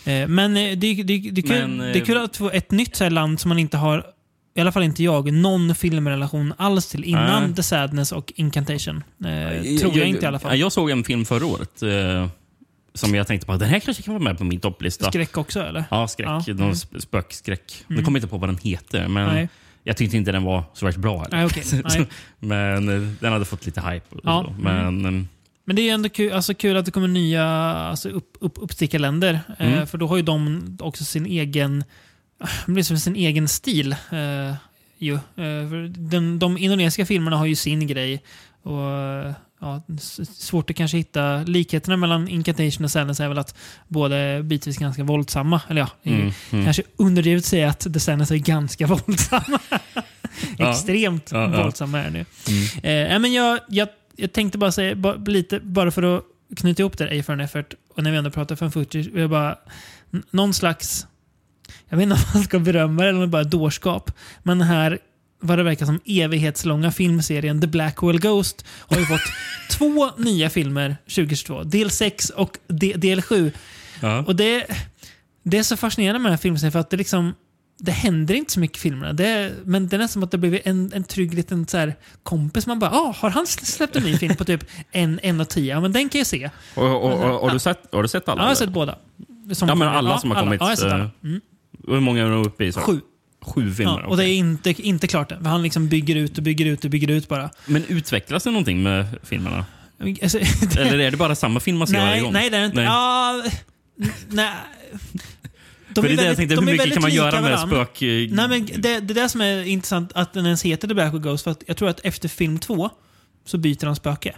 Eh, 0.05 0.29
men 0.29 0.57
eh, 0.57 0.63
det, 0.79 0.95
det, 0.95 1.03
det, 1.03 1.41
är 1.41 1.43
kul, 1.43 1.69
Men, 1.69 1.81
eh, 1.81 1.93
det 1.93 1.99
är 2.01 2.05
kul 2.05 2.17
att 2.17 2.37
få 2.37 2.51
ett 2.51 2.71
nytt 2.71 3.13
land 3.13 3.41
som 3.41 3.49
man 3.49 3.59
inte 3.59 3.77
har, 3.77 4.05
i 4.55 4.61
alla 4.61 4.73
fall 4.73 4.83
inte 4.83 5.03
jag, 5.03 5.33
någon 5.33 5.75
filmrelation 5.75 6.55
alls 6.57 6.89
till 6.89 7.05
innan 7.05 7.43
Nej. 7.45 7.55
The 7.55 7.63
Sadness 7.63 8.13
och 8.13 8.33
Incantation. 8.37 8.97
Eh, 9.25 9.79
tror 9.81 9.99
jag, 9.99 10.09
inte 10.09 10.23
i 10.25 10.27
alla 10.27 10.39
fall. 10.39 10.59
Jag 10.59 10.73
såg 10.73 10.91
en 10.91 11.05
film 11.05 11.25
förra 11.25 11.47
året 11.47 11.83
eh, 11.83 12.29
som 12.95 13.15
jag 13.15 13.27
tänkte 13.27 13.47
på 13.47 13.53
den 13.57 13.69
här 13.69 13.81
kanske 13.81 14.03
kan 14.03 14.15
vara 14.15 14.25
med 14.25 14.39
på 14.39 14.45
min 14.45 14.61
topplista. 14.61 15.05
Skräck 15.11 15.37
också 15.37 15.61
eller? 15.63 15.85
Ja, 15.91 16.09
skräck. 16.09 16.27
Ja, 16.29 16.43
Någon 16.47 16.61
mm. 16.61 16.73
sp- 16.73 16.99
spökskräck. 17.01 17.85
Jag 17.89 18.05
kommer 18.05 18.19
inte 18.19 18.29
på 18.29 18.39
vad 18.39 18.49
den 18.49 18.59
heter, 18.63 19.09
men 19.09 19.35
Nej. 19.35 19.49
jag 19.85 19.97
tyckte 19.97 20.17
inte 20.17 20.33
den 20.33 20.43
var 20.43 20.65
så 20.75 20.87
värst 20.87 20.99
bra. 20.99 21.23
heller. 21.23 21.37
Nej. 21.37 21.83
Nej. 21.99 22.07
men 22.39 22.89
eh, 22.89 23.09
den 23.21 23.33
hade 23.33 23.45
fått 23.45 23.67
lite 23.67 23.81
hype. 23.81 24.07
Ja, 24.23 24.45
så. 24.47 24.55
Men 24.63 25.05
eh, 25.05 25.25
Men 25.65 25.77
det 25.77 25.89
är 25.91 25.95
ändå 25.95 26.09
kul, 26.09 26.33
alltså 26.33 26.55
kul 26.55 26.77
att 26.77 26.85
det 26.85 26.91
kommer 26.91 27.09
nya 27.09 27.45
alltså 27.45 28.09
upp, 28.09 28.37
upp, 28.41 28.55
uppstickarländer. 28.57 29.41
Eh, 29.59 29.73
Mm. 29.73 29.87
för 29.87 29.99
då 29.99 30.07
har 30.07 30.17
ju 30.17 30.23
de 30.23 30.63
också 30.81 31.05
sin 31.05 31.27
egen, 31.27 31.85
det 32.67 32.73
blir 32.73 32.85
som 32.85 32.99
sin 32.99 33.17
egen 33.17 33.49
stil. 33.49 33.93
Eh, 33.93 34.55
ju. 34.99 35.15
Eh, 35.15 35.73
den, 35.89 36.39
de 36.39 36.59
indonesiska 36.59 37.07
filmerna 37.07 37.37
har 37.37 37.47
ju 37.47 37.57
sin 37.57 37.87
grej. 37.87 38.23
Och, 38.63 38.81
ja, 39.61 39.83
svårt 40.39 40.71
att 40.71 40.77
kanske 40.77 40.97
hitta 40.97 41.37
likheterna 41.37 41.97
mellan 41.97 42.29
Incantation 42.29 42.85
och 42.85 42.91
Sadness 42.91 43.21
är 43.21 43.29
väl 43.29 43.39
att 43.39 43.55
båda 43.89 44.17
är 44.17 44.43
bitvis 44.43 44.79
ganska 44.79 45.05
våldsamma. 45.05 45.61
Eller 45.69 45.81
ja, 45.81 45.89
mm, 46.03 46.33
mm. 46.51 46.65
kanske 46.65 46.83
underdrivet 46.97 47.45
säga 47.45 47.69
att 47.69 47.81
The 47.95 48.01
Sadness 48.01 48.31
är 48.31 48.37
ganska 48.37 48.87
våldsamma. 48.87 49.59
Extremt 50.59 51.33
ja, 51.33 51.55
ja, 51.55 51.63
våldsamma 51.63 51.99
är 51.99 52.11
nu. 52.11 52.25
Mm. 52.49 53.13
Eh, 53.13 53.19
men 53.19 53.33
jag, 53.33 53.59
jag, 53.69 53.89
jag 54.17 54.33
tänkte 54.33 54.59
bara 54.59 54.73
säga, 54.73 54.95
bara, 54.95 55.15
lite, 55.17 55.61
bara 55.61 55.91
för 55.91 56.17
att 56.17 56.25
knyta 56.57 56.83
ihop 56.83 56.99
det, 56.99 57.21
A 57.21 57.23
for 57.23 57.33
an 57.33 57.41
effort, 57.41 57.75
och 57.95 58.03
när 58.03 58.11
vi 58.11 58.17
ändå 58.17 58.31
pratar 58.31 58.57
fan 58.57 58.73
footage, 58.73 59.07
jag 59.15 59.31
bara, 59.31 59.59
någon 60.31 60.55
slags, 60.55 61.07
jag 61.89 61.97
vet 61.97 62.03
inte 62.03 62.15
om 62.15 62.23
man 62.35 62.43
ska 62.43 62.59
berömma 62.59 63.03
det 63.03 63.09
eller 63.09 63.27
bara 63.27 63.45
dårskap, 63.45 64.11
men 64.43 64.59
den 64.59 64.69
här 64.69 64.99
vad 65.45 65.59
det 65.59 65.63
verkar 65.63 65.87
som 65.87 66.01
evighetslånga 66.05 66.93
filmserien 66.93 67.61
The 67.61 67.67
Blackwell 67.67 68.21
Ghost 68.21 68.65
har 68.79 68.99
ju 68.99 69.07
fått 69.07 69.21
två 69.71 70.11
nya 70.17 70.51
filmer 70.51 70.97
2022. 71.05 71.63
Del 71.63 71.91
6 71.91 72.31
och 72.31 72.59
del 72.69 73.23
7. 73.23 73.53
Ja. 74.01 74.25
Och 74.27 74.37
det, 74.37 74.67
det 75.43 75.59
är 75.59 75.63
så 75.63 75.77
fascinerande 75.77 76.19
med 76.19 76.27
den 76.27 76.33
här 76.33 76.43
filmserien 76.43 76.73
för 76.73 76.79
att 76.79 76.91
det 76.91 76.97
liksom 76.97 77.35
det 77.79 77.93
händer 77.93 78.35
inte 78.35 78.53
så 78.53 78.61
mycket 78.61 78.79
i 78.79 78.81
filmerna. 78.81 79.13
Det 79.13 79.53
men 79.65 79.89
det 79.89 79.97
är 79.97 79.99
nästan 79.99 80.13
som 80.13 80.23
att 80.23 80.31
det 80.31 80.39
blivit 80.39 80.67
en, 80.67 80.93
en 80.95 81.05
trygg 81.05 81.35
liten 81.35 81.67
så 81.67 81.79
här, 81.79 81.95
kompis. 82.23 82.67
Man 82.67 82.79
bara, 82.79 82.91
ah, 82.91 83.15
har 83.19 83.31
han 83.31 83.47
släppt 83.47 83.97
en 83.97 84.03
ny 84.03 84.19
film 84.19 84.37
på 84.37 84.45
typ 84.45 84.65
en, 84.93 85.21
en 85.23 85.41
och 85.41 85.49
tio? 85.49 85.75
Ja, 85.75 85.81
men 85.81 85.93
den 85.93 86.09
kan 86.09 86.19
jag 86.19 86.27
se. 86.27 86.51
Och, 86.75 86.87
och, 86.87 87.03
och, 87.03 87.13
och 87.13 87.41
har, 87.41 87.51
du 87.51 87.59
sett, 87.59 87.79
har 87.93 88.03
du 88.03 88.09
sett 88.09 88.29
alla? 88.29 88.41
Ja, 88.41 88.45
jag 88.45 88.51
har 88.51 88.55
sett 88.55 88.69
båda. 88.69 88.99
Som 89.53 89.69
ja, 89.69 89.75
men 89.75 89.89
alla 89.89 90.19
som 90.19 90.31
har 90.31 90.41
kommit? 90.41 90.61
Ja, 90.61 90.67
jag 90.67 90.71
har 90.71 90.77
sett 90.77 90.93
alla. 90.93 91.05
Eh, 91.05 91.11
mm. 91.25 91.41
Hur 91.87 92.01
många 92.01 92.27
är 92.27 92.31
du 92.31 92.37
uppe 92.37 92.65
i? 92.65 92.73
Så? 92.73 92.81
Sju. 92.81 93.01
Sju 93.41 93.75
filmer? 93.75 94.01
Ja, 94.03 94.07
och 94.07 94.17
det 94.17 94.25
är 94.25 94.35
inte, 94.35 94.83
inte 94.83 95.07
klart 95.07 95.33
än. 95.33 95.47
Han 95.47 95.63
liksom 95.63 95.89
bygger 95.89 96.17
ut 96.17 96.39
och 96.39 96.45
bygger 96.45 96.67
ut 96.67 96.85
och 96.85 96.91
bygger 96.91 97.11
ut 97.11 97.29
bara. 97.29 97.51
Men 97.67 97.85
utvecklas 97.89 98.45
det 98.45 98.51
någonting 98.51 98.83
med 98.83 99.07
filmerna? 99.23 99.65
Alltså, 100.23 100.39
Eller 100.79 100.99
är 100.99 101.11
det 101.11 101.17
bara 101.17 101.35
samma 101.35 101.61
film 101.61 101.79
man 101.79 101.87
ser 101.87 101.95
nej, 101.95 102.07
varje 102.07 102.21
gång? 102.21 102.33
Nej, 102.33 102.51
det 102.51 102.57
är 102.57 102.65
inte. 102.65 102.77
Nej. 102.77 102.85
Ja, 102.85 103.45
nej. 104.29 104.53
De 105.95 106.03
För 106.03 106.09
det 106.09 106.15
är 106.15 106.17
det 106.17 106.25
jag 106.25 106.37
tänkte, 106.37 106.55
hur 106.55 106.63
mycket 106.63 106.93
kan 106.93 107.03
man 107.03 107.11
göra 107.11 107.41
med 107.41 107.61
spök... 107.61 108.01
Nej, 108.01 108.49
men 108.49 108.67
det, 108.67 109.01
det 109.01 109.13
är 109.13 109.15
det 109.15 109.29
som 109.29 109.41
är 109.41 109.63
intressant, 109.63 110.13
att 110.15 110.33
den 110.33 110.47
ens 110.47 110.63
heter 110.63 110.89
The 110.89 110.95
Black 110.95 111.13
Ghost. 111.13 111.45
För 111.45 111.51
att 111.51 111.63
jag 111.67 111.77
tror 111.77 111.89
att 111.89 112.01
efter 112.05 112.29
film 112.29 112.59
två 112.59 112.91
så 113.45 113.59
byter 113.59 113.87
han 113.87 113.97
spöke. 113.97 114.35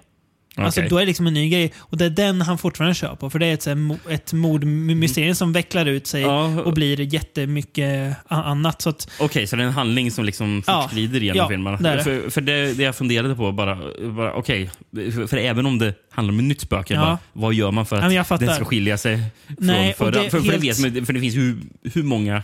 Okay. 0.54 0.64
Alltså, 0.64 0.80
då 0.80 0.96
är 0.96 1.00
det 1.00 1.06
liksom 1.06 1.26
en 1.26 1.34
ny 1.34 1.48
grej. 1.48 1.72
Och 1.78 1.96
det 1.96 2.04
är 2.04 2.10
den 2.10 2.40
han 2.40 2.58
fortfarande 2.58 2.94
kör 2.94 3.14
på. 3.14 3.30
För 3.30 3.38
det 3.38 3.46
är 3.46 3.54
ett, 3.54 3.66
ett 4.10 4.32
mordmysterium 4.32 5.34
som 5.34 5.52
vecklar 5.52 5.86
ut 5.86 6.06
sig 6.06 6.22
ja. 6.22 6.60
och 6.60 6.72
blir 6.72 7.14
jättemycket 7.14 8.16
annat. 8.28 8.86
Okej, 8.86 9.24
okay, 9.26 9.46
så 9.46 9.56
det 9.56 9.62
är 9.62 9.66
en 9.66 9.72
handling 9.72 10.10
som 10.10 10.24
liksom 10.24 10.62
fortskrider 10.62 11.20
ja. 11.20 11.24
genom 11.24 11.36
ja, 11.36 11.48
filmen? 11.48 11.82
Det 11.82 11.96
det. 11.96 12.04
För, 12.04 12.30
för 12.30 12.40
det, 12.40 12.72
det 12.72 12.82
jag 12.82 12.96
funderade 12.96 13.34
på, 13.34 13.52
bara, 13.52 13.78
bara 14.16 14.32
okej, 14.34 14.70
okay, 14.92 15.26
för 15.26 15.36
även 15.36 15.66
om 15.66 15.78
det 15.78 15.94
handlar 16.10 16.32
om 16.32 16.38
ett 16.38 16.44
nytt 16.44 16.60
spöke, 16.60 16.94
ja. 16.94 17.18
vad 17.32 17.54
gör 17.54 17.70
man 17.70 17.86
för 17.86 17.96
att 17.96 18.40
den 18.40 18.54
ska 18.54 18.64
skilja 18.64 18.98
sig 18.98 19.22
från 19.46 19.56
Nej, 19.58 19.94
förra? 19.94 20.12
För, 20.12 20.30
för, 20.30 20.40
helt... 20.40 20.76
för, 20.76 20.90
vet, 20.90 21.06
för 21.06 21.12
det 21.12 21.20
finns 21.20 21.36
hur, 21.36 21.56
hur 21.94 22.02
många 22.02 22.42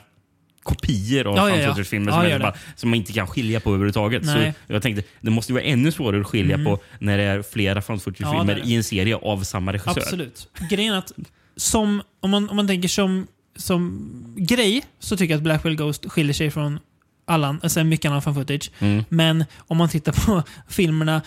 kopior 0.62 1.27
av 1.27 1.37
ja, 1.37 1.57
ja, 1.57 1.75
ja. 1.77 1.85
filmer 1.85 2.12
som, 2.12 2.29
ja, 2.29 2.38
bara, 2.38 2.55
som 2.77 2.90
man 2.90 2.96
inte 2.96 3.12
kan 3.12 3.27
skilja 3.27 3.61
på 3.61 3.70
överhuvudtaget. 3.70 4.23
Nej. 4.25 4.55
Så 4.66 4.73
jag 4.73 4.83
tänkte, 4.83 5.05
det 5.20 5.31
måste 5.31 5.53
vara 5.53 5.62
ännu 5.62 5.92
svårare 5.92 6.20
att 6.20 6.27
skilja 6.27 6.55
mm. 6.55 6.64
på 6.64 6.79
när 6.99 7.18
det 7.18 7.25
är 7.25 7.42
flera 7.42 7.83
found 7.83 8.03
filmer 8.03 8.62
i 8.64 8.75
en 8.75 8.85
serie 8.85 9.16
av 9.16 9.42
samma 9.42 9.73
regissör. 9.73 10.01
Absolut. 10.01 10.49
Grejen 10.70 10.94
att, 10.94 11.12
som, 11.57 12.03
om, 12.20 12.31
man, 12.31 12.49
om 12.49 12.57
man 12.57 12.66
tänker 12.66 12.88
som, 12.88 13.27
som 13.57 14.11
grej, 14.37 14.83
så 14.99 15.16
tycker 15.16 15.35
jag 15.35 15.38
att 15.38 15.44
Blackwell 15.44 15.77
Ghost 15.77 16.11
skiljer 16.11 16.35
sig 16.35 16.51
från 16.51 16.79
alla, 17.27 17.59
alltså 17.62 17.85
mycket 17.85 18.09
annan 18.09 18.23
fan 18.23 18.35
footage. 18.35 18.70
Mm. 18.79 19.05
Men 19.09 19.44
om 19.59 19.77
man 19.77 19.88
tittar 19.88 20.12
på 20.12 20.42
filmerna 20.68 21.23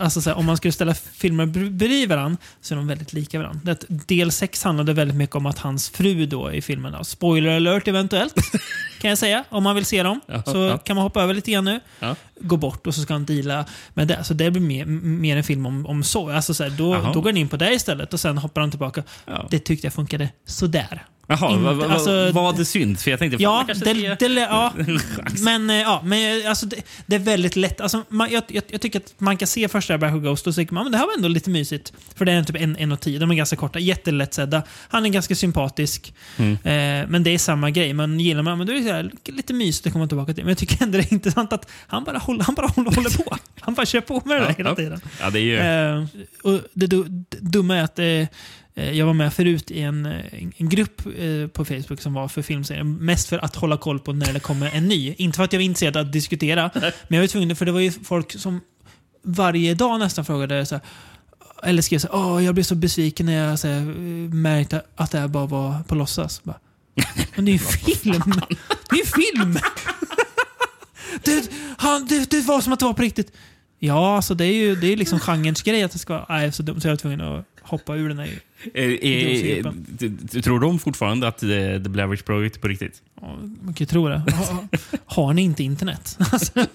Alltså 0.00 0.20
så 0.20 0.30
här, 0.30 0.36
om 0.36 0.46
man 0.46 0.56
skulle 0.56 0.72
ställa 0.72 0.94
filmer 0.94 1.46
bredvid 1.46 2.08
varandra 2.08 2.38
så 2.60 2.74
är 2.74 2.76
de 2.76 2.86
väldigt 2.86 3.12
lika 3.12 3.38
varandra. 3.38 3.76
del 3.88 4.32
6 4.32 4.64
handlade 4.64 4.92
väldigt 4.92 5.16
mycket 5.16 5.36
om 5.36 5.46
att 5.46 5.58
hans 5.58 5.90
fru 5.90 6.26
då 6.26 6.52
i 6.52 6.62
filmen, 6.62 7.04
spoiler 7.04 7.56
alert 7.56 7.88
eventuellt, 7.88 8.34
kan 9.00 9.08
jag 9.08 9.18
säga. 9.18 9.44
Om 9.48 9.62
man 9.62 9.74
vill 9.74 9.84
se 9.84 10.02
dem. 10.02 10.20
Ja, 10.26 10.42
så 10.42 10.58
ja. 10.58 10.78
kan 10.78 10.96
man 10.96 11.02
hoppa 11.02 11.22
över 11.22 11.34
lite 11.34 11.50
grann 11.50 11.64
nu. 11.64 11.80
Ja. 12.00 12.16
Gå 12.40 12.56
bort 12.56 12.86
och 12.86 12.94
så 12.94 13.02
ska 13.02 13.12
han 13.12 13.24
deala 13.24 13.64
med 13.94 14.08
det. 14.08 14.24
Så 14.24 14.34
det 14.34 14.50
blir 14.50 14.62
mer, 14.62 14.84
mer 14.84 15.36
en 15.36 15.44
film 15.44 15.66
om, 15.66 15.86
om 15.86 16.04
så. 16.04 16.30
Alltså 16.30 16.54
så 16.54 16.62
här, 16.62 16.70
då, 16.70 17.10
då 17.14 17.20
går 17.20 17.30
han 17.30 17.36
in 17.36 17.48
på 17.48 17.56
det 17.56 17.74
istället 17.74 18.12
och 18.12 18.20
sen 18.20 18.38
hoppar 18.38 18.60
han 18.60 18.70
tillbaka. 18.70 19.02
Det 19.50 19.58
tyckte 19.58 19.86
jag 19.86 19.94
funkade 19.94 20.28
sådär. 20.46 21.02
Jaha, 21.26 21.52
In, 21.52 21.64
va, 21.64 21.72
va, 21.72 21.86
alltså, 21.88 22.32
var 22.32 22.52
det 22.52 22.64
synd? 22.64 22.98
För 22.98 23.10
jag 23.10 23.20
tänkte, 23.20 23.42
ja, 23.42 23.64
det, 23.66 24.18
det, 24.18 24.40
ja 24.40 24.72
men, 25.44 25.70
eh, 25.70 25.76
ja, 25.76 26.02
men 26.04 26.46
alltså, 26.46 26.66
det, 26.66 26.76
det, 27.06 27.16
är 27.16 27.20
väldigt 27.20 27.56
lätt. 27.56 27.80
Alltså, 27.80 28.04
man, 28.08 28.30
jag, 28.30 28.42
jag, 28.48 28.62
jag, 28.68 28.80
tycker 28.80 29.00
att 29.00 29.14
man 29.18 29.36
kan 29.36 29.48
se 29.48 29.68
första 29.68 29.98
Back 29.98 30.12
Ghost 30.12 30.46
och 30.46 30.54
så 30.54 30.60
tycker 30.60 30.74
man 30.74 30.84
men 30.84 30.92
det 30.92 30.98
här 30.98 31.06
var 31.06 31.14
ändå 31.14 31.28
lite 31.28 31.50
mysigt. 31.50 31.92
För 32.14 32.24
det 32.24 32.32
är 32.32 32.42
typ 32.42 32.56
en, 32.56 32.76
en 32.76 32.92
och 32.92 33.00
tio. 33.00 33.18
De 33.18 33.30
är 33.30 33.34
ganska 33.34 33.56
korta, 33.56 33.78
jättelättsedda. 33.78 34.62
Han 34.88 35.06
är 35.06 35.10
ganska 35.10 35.34
sympatisk. 35.34 36.14
Mm. 36.36 36.52
Eh, 36.52 37.08
men 37.10 37.22
det 37.22 37.30
är 37.30 37.38
samma 37.38 37.70
grej. 37.70 37.92
Men 37.92 38.20
gillar 38.20 38.42
man 38.42 38.58
men 38.58 38.66
då 38.66 38.72
är 38.72 38.80
det 38.80 38.92
här, 38.92 39.10
lite 39.26 39.54
mysigt 39.54 39.86
att 39.86 39.92
komma 39.92 40.06
tillbaka 40.06 40.34
till. 40.34 40.44
Men 40.44 40.50
jag 40.50 40.58
tycker 40.58 40.82
ändå 40.82 40.98
det 40.98 41.04
är 41.04 41.12
intressant 41.12 41.52
att 41.52 41.70
han 41.86 42.04
bara 42.04 42.18
håller, 42.18 42.44
han 42.44 42.54
bara 42.54 42.66
håller, 42.66 42.90
håller 42.90 43.24
på. 43.24 43.36
Han 43.60 43.74
bara 43.74 43.86
kör 43.86 44.00
på 44.00 44.22
med 44.24 44.36
det 44.36 44.40
där 44.40 44.48
ja, 44.48 44.54
hela 44.58 44.74
tiden. 44.74 45.00
Ja, 45.20 45.30
det, 45.30 45.38
är 45.38 45.42
ju... 45.42 45.58
eh, 45.58 46.04
och 46.42 46.60
det, 46.72 46.86
det 46.86 47.04
dumma 47.40 47.76
är 47.76 47.82
att 47.82 47.98
eh, 47.98 48.04
Eh, 48.04 48.28
jag 48.74 49.06
var 49.06 49.12
med 49.14 49.32
förut 49.32 49.70
i 49.70 49.80
en, 49.80 50.06
eh, 50.06 50.34
en 50.56 50.68
grupp 50.68 51.06
eh, 51.06 51.46
på 51.48 51.64
Facebook 51.64 52.00
som 52.00 52.14
var 52.14 52.28
för 52.28 52.42
filmserien. 52.42 52.96
Mest 52.96 53.28
för 53.28 53.44
att 53.44 53.56
hålla 53.56 53.76
koll 53.76 54.00
på 54.00 54.12
när 54.12 54.32
det 54.32 54.40
kommer 54.40 54.70
en 54.70 54.88
ny. 54.88 55.14
Inte 55.18 55.36
för 55.36 55.44
att 55.44 55.52
jag 55.52 55.58
var 55.58 55.64
intresserad 55.64 55.96
att 55.96 56.12
diskutera. 56.12 56.70
Men 56.74 56.92
jag 57.08 57.20
var 57.20 57.26
tvungen, 57.26 57.56
för 57.56 57.66
det 57.66 57.72
var 57.72 57.80
ju 57.80 57.90
folk 57.90 58.32
som 58.32 58.60
varje 59.22 59.74
dag 59.74 59.98
nästan 59.98 60.24
frågade 60.24 60.66
så 60.66 60.74
här, 60.74 60.84
eller 61.62 61.82
skrev 61.82 61.98
så 61.98 62.08
här, 62.08 62.16
Åh, 62.16 62.44
jag 62.44 62.54
blev 62.54 62.64
så 62.64 62.74
besviken 62.74 63.26
när 63.26 63.48
jag 63.48 63.58
så 63.58 63.68
här, 63.68 63.80
märkte 64.34 64.82
att 64.96 65.10
det 65.10 65.18
här 65.18 65.28
bara 65.28 65.46
var 65.46 65.82
på 65.82 65.94
låtsas. 65.94 66.42
Bara, 66.44 66.58
Men 67.36 67.44
det 67.44 67.50
är 67.50 67.52
ju 67.52 67.58
film! 67.96 68.40
Det 68.90 68.96
är 68.96 68.98
ju 68.98 69.04
film! 69.04 69.58
det, 71.24 71.50
han, 71.78 72.06
det, 72.06 72.30
det 72.30 72.40
var 72.40 72.60
som 72.60 72.72
att 72.72 72.78
det 72.78 72.84
var 72.84 72.92
på 72.92 73.02
riktigt. 73.02 73.32
Ja, 73.78 74.16
alltså 74.16 74.34
det 74.34 74.44
är 74.44 74.54
ju 74.54 74.74
det 74.74 74.92
är 74.92 74.96
liksom 74.96 75.20
genrens 75.20 75.62
grej 75.62 75.82
att 75.82 75.92
det 75.92 75.98
ska 75.98 76.12
vara... 76.14 76.26
Nej, 76.28 76.52
så 76.52 76.62
dumt 76.62 76.80
så 76.80 76.88
jag 76.88 76.92
var 76.92 76.96
tvungen 76.96 77.20
att 77.20 77.46
hoppa 77.64 77.96
ur 77.96 78.08
den 78.08 78.18
här 78.18 78.28
Eh, 78.74 78.84
eh, 78.84 80.42
tror 80.42 80.60
de 80.60 80.78
fortfarande 80.78 81.28
att 81.28 81.38
The, 81.38 81.80
the 81.80 81.88
Blair 81.88 82.06
Witch 82.06 82.22
Project 82.22 82.56
är 82.56 82.60
på 82.60 82.68
riktigt? 82.68 83.02
Ja, 83.20 83.36
man 83.62 83.74
kan 83.74 83.84
ju 83.84 83.86
tro 83.86 84.08
det. 84.08 84.16
Har, 84.16 84.68
har 85.06 85.32
ni 85.32 85.42
inte 85.42 85.64
internet? 85.64 86.18
alltså, 86.32 86.66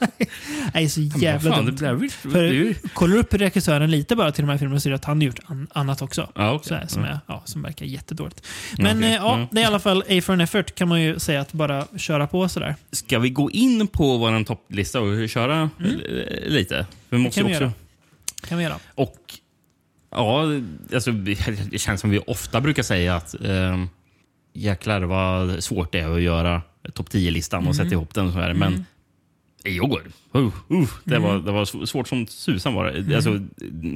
nej, 0.73 0.89
så 0.89 1.02
jävla 1.02 1.52
fan, 1.52 1.65
dumt. 1.65 2.10
För, 2.10 2.73
kollar 2.93 3.13
du 3.13 3.19
upp 3.19 3.34
regissören 3.34 3.91
lite 3.91 4.15
bara 4.15 4.32
till 4.32 4.43
de 4.43 4.49
här 4.49 4.58
filmerna 4.58 4.80
så 4.80 4.82
ser 4.82 4.89
du 4.89 4.95
att 4.95 5.06
han 5.06 5.17
har 5.17 5.25
gjort 5.25 5.39
an 5.45 5.67
annat 5.73 6.02
också. 6.02 6.30
Ah, 6.36 6.54
okay. 6.54 6.78
här, 6.78 6.88
som, 6.88 7.04
är, 7.04 7.19
ja, 7.28 7.41
som 7.45 7.62
verkar 7.62 7.86
jättedåligt. 7.86 8.47
Men 8.78 8.97
okay. 8.97 9.10
eh, 9.10 9.15
ja, 9.15 9.36
mm. 9.36 9.47
det 9.52 9.60
är 9.60 9.63
i 9.63 9.65
alla 9.65 9.80
fall 9.80 10.04
A 10.10 10.21
for 10.23 10.34
an 10.34 10.41
effort 10.41 10.75
kan 10.75 10.88
man 10.88 11.02
ju 11.02 11.19
säga 11.19 11.41
att 11.41 11.54
bara 11.54 11.88
köra 11.97 12.28
på 12.28 12.49
sådär. 12.49 12.75
Ska 12.91 13.19
vi 13.19 13.30
gå 13.30 13.52
in 13.52 13.88
på 13.88 14.17
vår 14.17 14.43
topplista 14.43 15.02
och 15.02 15.30
köra 15.30 15.69
mm. 15.80 16.02
lite? 16.45 16.86
Vi 17.10 17.17
måste 17.17 17.39
kan 17.39 17.47
vi 17.47 17.54
också... 17.54 17.63
Göra. 17.63 17.73
kan 18.47 18.58
vi 18.58 18.63
göra. 18.63 18.80
Och 18.95 19.39
Ja, 20.12 20.45
alltså, 20.93 21.12
det 21.72 21.80
känns 21.80 22.02
som 22.02 22.10
vi 22.10 22.19
ofta 22.19 22.62
brukar 22.62 22.84
säga 22.84 23.15
att 23.15 23.41
eh, 23.41 23.86
jäklar 24.54 25.02
vad 25.02 25.63
svårt 25.63 25.91
det 25.91 26.00
är 26.00 26.15
att 26.15 26.22
göra 26.22 26.62
topp 26.93 27.10
10-listan 27.10 27.67
och 27.67 27.76
sätta 27.76 27.88
mm. 27.88 27.93
ihop 27.93 28.13
den. 28.13 28.32
Så 28.32 28.39
här. 28.39 28.54
Men 28.54 28.74
mm. 28.74 28.86
i 29.65 29.80
år, 29.80 30.02
uh, 30.36 30.41
uh, 30.72 30.89
det, 31.04 31.15
mm. 31.15 31.28
var, 31.28 31.39
det 31.39 31.52
var 31.52 31.86
svårt 31.86 32.08
som 32.08 32.28
susan. 32.28 32.74
Var 32.74 32.86
det. 32.86 33.00
Mm. 33.00 33.15
Alltså, 33.15 33.39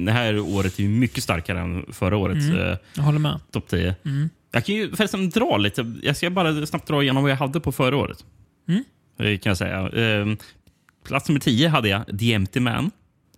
det 0.04 0.12
här 0.12 0.38
året 0.38 0.78
är 0.78 0.82
ju 0.82 0.88
mycket 0.88 1.22
starkare 1.22 1.60
än 1.60 1.86
förra 1.92 2.16
årets 2.16 2.46
mm. 2.46 2.76
eh, 3.18 3.38
topp 3.50 3.68
10. 3.68 3.94
Mm. 4.04 4.30
Jag 4.52 4.64
kan 4.64 4.74
ju 4.74 4.96
förresten 4.96 5.30
dra 5.30 5.56
lite. 5.56 5.94
Jag 6.02 6.16
ska 6.16 6.30
bara 6.30 6.66
snabbt 6.66 6.88
dra 6.88 7.02
igenom 7.02 7.22
vad 7.22 7.32
jag 7.32 7.36
hade 7.36 7.60
på 7.60 7.72
förra 7.72 7.96
året. 7.96 8.24
Mm. 8.68 8.84
Det 9.18 9.38
kan 9.38 9.50
jag 9.50 9.56
säga. 9.56 9.88
Eh, 9.88 10.26
plats 11.06 11.28
nummer 11.28 11.40
10 11.40 11.68
hade 11.68 11.88
jag 11.88 12.18
The 12.18 12.32
Empty 12.32 12.60
Man. 12.60 12.90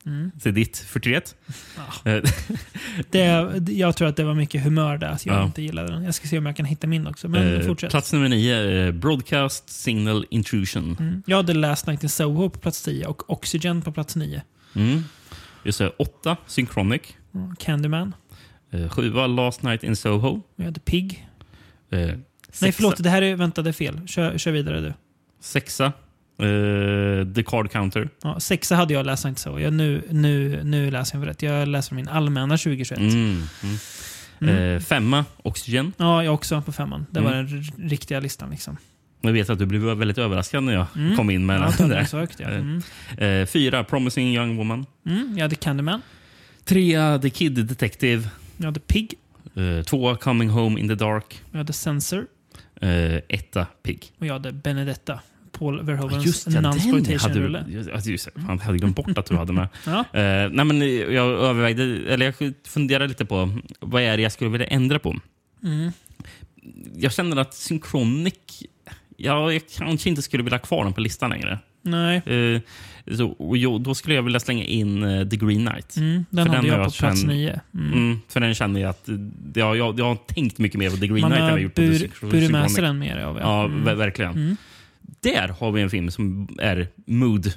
Mm. 0.07 0.31
Så 0.43 0.51
ditt 0.51 0.79
förtret. 0.79 1.35
Ja. 1.77 2.11
Eh, 2.11 2.23
det, 3.11 3.73
jag 3.73 3.97
tror 3.97 4.09
att 4.09 4.17
det 4.17 4.25
var 4.25 4.35
mycket 4.35 4.65
humör 4.65 4.99
där, 4.99 5.17
så 5.17 5.29
jag 5.29 5.37
ja. 5.37 5.45
inte 5.45 5.63
gillade 5.63 5.93
den. 5.93 6.05
Jag 6.05 6.15
ska 6.15 6.29
se 6.29 6.39
om 6.39 6.47
jag 6.47 6.57
kan 6.57 6.67
hitta 6.67 6.87
min 6.87 7.07
också. 7.07 7.29
Men 7.29 7.55
eh, 7.55 7.67
fortsätt. 7.67 7.91
Plats 7.91 8.13
nummer 8.13 8.29
nio, 8.29 8.93
Broadcast 8.93 9.71
Signal 9.71 10.27
Intrusion. 10.31 10.97
Mm. 11.01 11.23
Jag 11.27 11.37
hade 11.37 11.55
Last 11.55 11.87
Night 11.87 12.03
in 12.03 12.09
Soho 12.09 12.51
på 12.51 12.59
plats 12.59 12.83
tio 12.83 13.07
och 13.07 13.31
Oxygen 13.31 13.83
på 13.83 13.93
plats 13.93 14.17
nio. 14.17 14.43
Mm. 14.75 15.05
Just 15.63 15.79
det, 15.79 15.89
åtta, 15.89 16.37
Synchronic. 16.47 17.03
Mm. 17.35 17.57
Candyman. 17.57 18.15
Eh, 18.71 18.89
sjua, 18.89 19.27
Last 19.27 19.63
Night 19.63 19.85
in 19.85 19.97
Soho. 19.97 20.43
Jag 20.57 20.65
hade 20.65 20.81
Pig. 20.81 21.29
Eh, 21.91 21.99
Nej, 22.63 22.73
förlåt. 22.73 23.03
Det 23.03 23.11
här 23.11 23.23
är, 23.23 23.37
vänta, 23.37 23.63
det 23.63 23.71
är 23.71 23.73
fel. 23.73 24.01
Kör, 24.07 24.39
kör 24.39 24.53
vidare 24.53 24.81
du. 24.81 24.93
Sexa, 25.41 25.93
Uh, 26.43 27.33
the 27.35 27.43
Card 27.43 27.71
Counter. 27.71 28.09
Ja, 28.23 28.41
sexa 28.41 28.77
hade 28.77 28.95
jag 28.95 29.07
läst 29.07 29.25
inte 29.25 29.41
så. 29.41 29.61
Jag, 29.61 29.73
nu, 29.73 30.03
nu, 30.11 30.61
nu 30.65 30.91
läser 30.91 31.19
jag 31.19 31.29
rätt. 31.29 31.43
Jag 31.43 31.69
läser 31.69 31.95
min 31.95 32.09
allmänna 32.09 32.57
2021. 32.57 32.99
Mm, 32.99 33.43
mm. 33.63 33.77
Mm. 34.41 34.55
Uh, 34.55 34.81
femma, 34.81 35.25
Oxygen. 35.43 35.93
Ja, 35.97 36.25
jag 36.25 36.35
också 36.35 36.63
på 36.63 36.73
femman. 36.73 37.07
Det 37.11 37.21
var 37.21 37.33
mm. 37.33 37.51
den 37.51 37.89
riktiga 37.89 38.21
listan. 38.21 38.51
Liksom. 38.51 38.77
Jag 39.21 39.33
vet 39.33 39.51
att 39.51 39.59
du 39.59 39.67
blev 39.67 39.83
väldigt 39.83 40.19
överraskad 40.19 40.65
när 40.65 40.73
jag 40.73 40.87
mm. 40.97 41.17
kom 41.17 41.31
in 41.31 41.47
med 41.47 41.61
ja, 41.61 41.73
den 41.79 41.89
där. 41.89 42.05
Sökt, 42.05 42.41
ja. 43.19 43.27
uh, 43.27 43.47
fyra, 43.47 43.85
Promising 43.85 44.35
Young 44.35 44.57
Woman. 44.57 44.87
Mm, 45.07 45.33
jag 45.37 45.43
hade 45.43 45.57
Candyman. 45.57 46.03
Trea, 46.65 47.19
The 47.19 47.31
Kid 47.31 47.67
Detective. 47.67 48.29
Vi 48.57 48.65
hade 48.65 48.81
Pig. 48.81 49.15
Tvåa, 49.87 50.17
Coming 50.17 50.49
Home 50.49 50.81
in 50.81 50.89
the 50.89 50.95
Dark. 50.95 51.43
Vi 51.51 51.59
hade 51.59 51.73
Censor. 51.73 52.27
Uh, 52.83 53.19
etta, 53.29 53.67
Pig. 53.83 54.13
Och 54.19 54.27
jag 54.27 54.33
hade 54.33 54.53
Benedetta. 54.53 55.21
Paul 55.59 55.83
Verhovens 55.83 56.27
just 56.27 56.47
ja, 56.47 56.61
non-exploitation-rulle. 56.61 57.65
Alltså, 57.95 58.11
just, 58.11 58.29
fan, 58.35 58.45
jag 58.47 58.57
hade 58.59 58.79
glömt 58.79 58.97
bort 58.97 59.19
att 59.19 59.27
du 59.27 59.37
hade 59.37 59.53
med. 59.53 59.69
ja. 59.87 59.99
uh, 59.99 60.53
nej, 60.53 60.65
men 60.65 60.81
jag 61.15 61.27
övervägde, 61.27 61.83
eller 62.13 62.27
jag 62.27 62.55
funderade 62.67 63.09
lite 63.09 63.25
på 63.25 63.59
vad 63.81 64.03
är 64.03 64.17
det 64.17 64.23
jag 64.23 64.33
skulle 64.33 64.51
vilja 64.51 64.67
ändra 64.67 64.99
på. 64.99 65.17
Mm. 65.63 65.93
Jag 66.97 67.13
känner 67.13 67.37
att 67.37 67.55
Synchronic, 67.55 68.35
ja, 69.17 69.53
jag 69.53 69.63
kanske 69.77 70.09
inte 70.09 70.23
skulle 70.23 70.43
vilja 70.43 70.59
ha 70.59 70.65
kvar 70.65 70.85
den 70.85 70.93
på 70.93 71.01
listan 71.01 71.31
längre. 71.31 71.59
Nej. 71.83 72.23
Uh, 72.27 72.61
så, 73.17 73.27
och 73.27 73.57
jo, 73.57 73.79
då 73.79 73.95
skulle 73.95 74.15
jag 74.15 74.23
vilja 74.23 74.41
slänga 74.41 74.65
in 74.65 75.03
uh, 75.03 75.29
The 75.29 75.37
Green 75.37 75.67
Knight. 75.67 75.97
Mm, 75.97 76.25
den 76.31 76.49
hade 76.49 76.69
jag 76.69 76.85
på 76.85 76.91
plats 76.91 77.21
känn, 77.21 77.29
nio. 77.29 77.61
Mm. 77.75 77.93
Mm, 77.93 78.21
för 78.29 78.41
den 78.41 78.55
känner 78.55 78.81
jag 78.81 78.91
att 78.91 79.09
jag, 79.55 79.77
jag, 79.77 80.01
jag 80.01 80.05
har 80.05 80.17
tänkt 80.17 80.59
mycket 80.59 80.79
mer 80.79 80.91
på 80.91 80.97
The 80.97 81.07
Green 81.07 81.21
Man 81.21 81.31
Knight 81.31 81.41
än 81.41 81.45
har 81.45 81.51
jag 81.51 81.61
gjort 81.61 81.75
bur, 81.75 82.11
på 82.21 82.27
burit 82.27 82.51
med 82.51 82.71
sig 82.71 82.83
den 82.83 82.99
mer 82.99 83.17
av. 83.17 83.39
Ja, 83.39 83.71
ja 83.87 83.95
verkligen. 83.95 84.57
Där 85.21 85.49
har 85.49 85.73
vi 85.73 85.83
en 85.83 85.91
film 85.91 86.11
som 86.11 86.49
är 86.59 86.89
mood. 87.07 87.53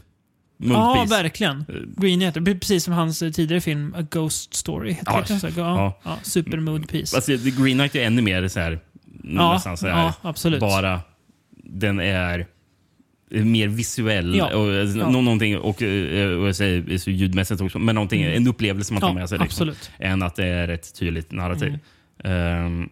mood 0.58 0.78
ja, 0.78 0.98
piece. 1.02 1.16
verkligen. 1.16 1.66
Green 1.98 2.20
Knight, 2.20 2.62
precis 2.62 2.84
som 2.84 2.94
hans 2.94 3.20
tidigare 3.20 3.62
film 3.62 3.96
A 3.98 4.02
Ghost 4.12 4.54
Story. 4.54 4.96
Ja, 5.06 5.24
ja, 5.30 5.50
ja. 5.56 6.00
ja, 6.04 6.20
super 6.24 6.60
mood 6.60 6.90
piece. 6.90 7.16
Alltså, 7.16 7.32
Green 7.32 7.78
Knight 7.78 7.96
är 7.96 8.04
ännu 8.04 8.22
mer 8.22 8.48
så 8.48 8.60
här, 8.60 8.80
ja, 9.24 9.54
nästan 9.54 9.78
så 9.78 9.88
här, 9.88 10.04
ja, 10.04 10.14
absolut. 10.22 10.60
bara 10.60 11.00
den 11.64 12.00
är 12.00 12.48
mer 13.30 13.68
visuell. 13.68 14.36
Ja. 14.36 14.56
Och, 14.56 14.74
ja. 14.74 15.10
någonting, 15.10 15.58
och, 15.58 15.66
och 15.66 15.82
jag 16.48 16.56
säger 16.56 16.98
så 16.98 17.12
ljudmässigt 17.12 17.62
också, 17.62 17.80
men 17.80 17.96
någonting, 17.96 18.24
mm. 18.24 18.38
en 18.38 18.48
upplevelse 18.48 18.94
man 18.94 19.02
tar 19.02 19.08
ja, 19.08 19.14
med 19.14 19.30
sig. 19.30 19.40
Liksom, 19.40 19.70
absolut. 19.70 19.92
än 20.00 20.22
att 20.22 20.36
det 20.36 20.46
är 20.46 20.68
ett 20.68 21.00
tydligt 21.00 21.32
narrativ. 21.32 21.80
Mm. 22.24 22.66
Um, 22.66 22.90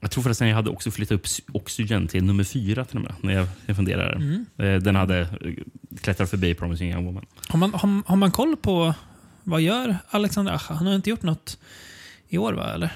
jag 0.00 0.10
tror 0.10 0.22
förresten 0.22 0.48
jag 0.48 0.56
hade 0.56 0.70
också 0.70 0.90
flyttat 0.90 1.12
upp 1.12 1.26
Oxygen 1.52 2.08
till 2.08 2.24
nummer 2.24 2.44
fyra 2.44 2.84
till 2.84 2.96
och 2.96 3.02
med, 3.02 3.14
när 3.20 3.32
jag, 3.32 3.46
jag 3.66 3.76
funderar. 3.76 4.12
Mm. 4.12 4.82
Den 4.82 4.96
hade 4.96 5.28
klättrat 6.02 6.30
förbi 6.30 6.54
Promising 6.54 6.90
Young 6.90 7.04
Woman. 7.06 7.26
Har 7.48 7.58
man, 7.58 7.74
har, 7.74 8.02
har 8.08 8.16
man 8.16 8.30
koll 8.30 8.56
på 8.56 8.94
vad 9.44 9.60
gör 9.60 9.96
Alexander 10.10 10.52
Acha? 10.52 10.74
Han 10.74 10.86
har 10.86 10.94
inte 10.94 11.10
gjort 11.10 11.22
något 11.22 11.58
i 12.28 12.38
år, 12.38 12.52
va? 12.52 12.74
Eller? 12.74 12.90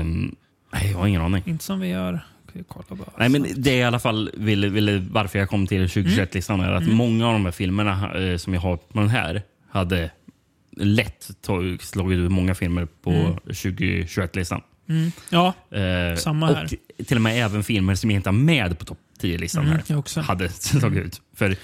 Um, 0.00 0.36
nej, 0.72 0.90
jag 0.90 0.98
har 0.98 1.06
ingen 1.06 1.22
aning. 1.22 1.42
Inte 1.46 1.64
som 1.64 1.80
vi 1.80 1.88
gör. 1.88 2.20
Nej, 3.18 3.28
men 3.28 3.46
det 3.56 3.70
är 3.70 3.76
i 3.76 3.82
alla 3.82 3.98
fall 3.98 4.30
vill, 4.34 4.70
vill, 4.70 5.08
varför 5.10 5.38
jag 5.38 5.48
kom 5.48 5.66
till 5.66 5.86
2021-listan. 5.86 6.60
är 6.60 6.72
att 6.72 6.82
Mm. 6.82 6.94
många 6.96 7.26
av 7.26 7.32
de 7.32 7.44
här 7.44 7.52
filmerna 7.52 8.14
eh, 8.14 8.36
som 8.36 8.54
jag 8.54 8.60
har 8.60 8.76
på 8.76 9.00
den 9.00 9.08
här 9.08 9.42
hade 9.70 10.10
lätt 10.76 11.30
slagit 11.80 12.16
ut 12.18 12.30
många 12.30 12.54
filmer 12.54 12.86
på 13.02 13.10
Mm. 13.10 13.32
2021-listan. 13.46 14.60
Mm. 14.98 15.12
Ja, 15.30 15.54
Eh, 15.78 16.16
Samma 16.16 16.50
och 16.50 16.56
här. 16.56 16.68
till 17.06 17.16
och 17.16 17.22
med 17.22 17.44
även 17.44 17.64
filmer 17.64 17.94
som 17.94 18.10
jag 18.10 18.18
inte 18.18 18.28
har 18.28 18.34
med 18.34 18.78
på 18.78 18.84
topp 18.84 18.98
10-listan 19.20 19.66
Mm, 19.66 19.78
här 19.88 19.96
också. 19.98 20.20
hade 20.20 20.48
slagit 20.52 21.04
ut. 21.04 21.20
För 21.36 21.50
eh, 21.50 21.56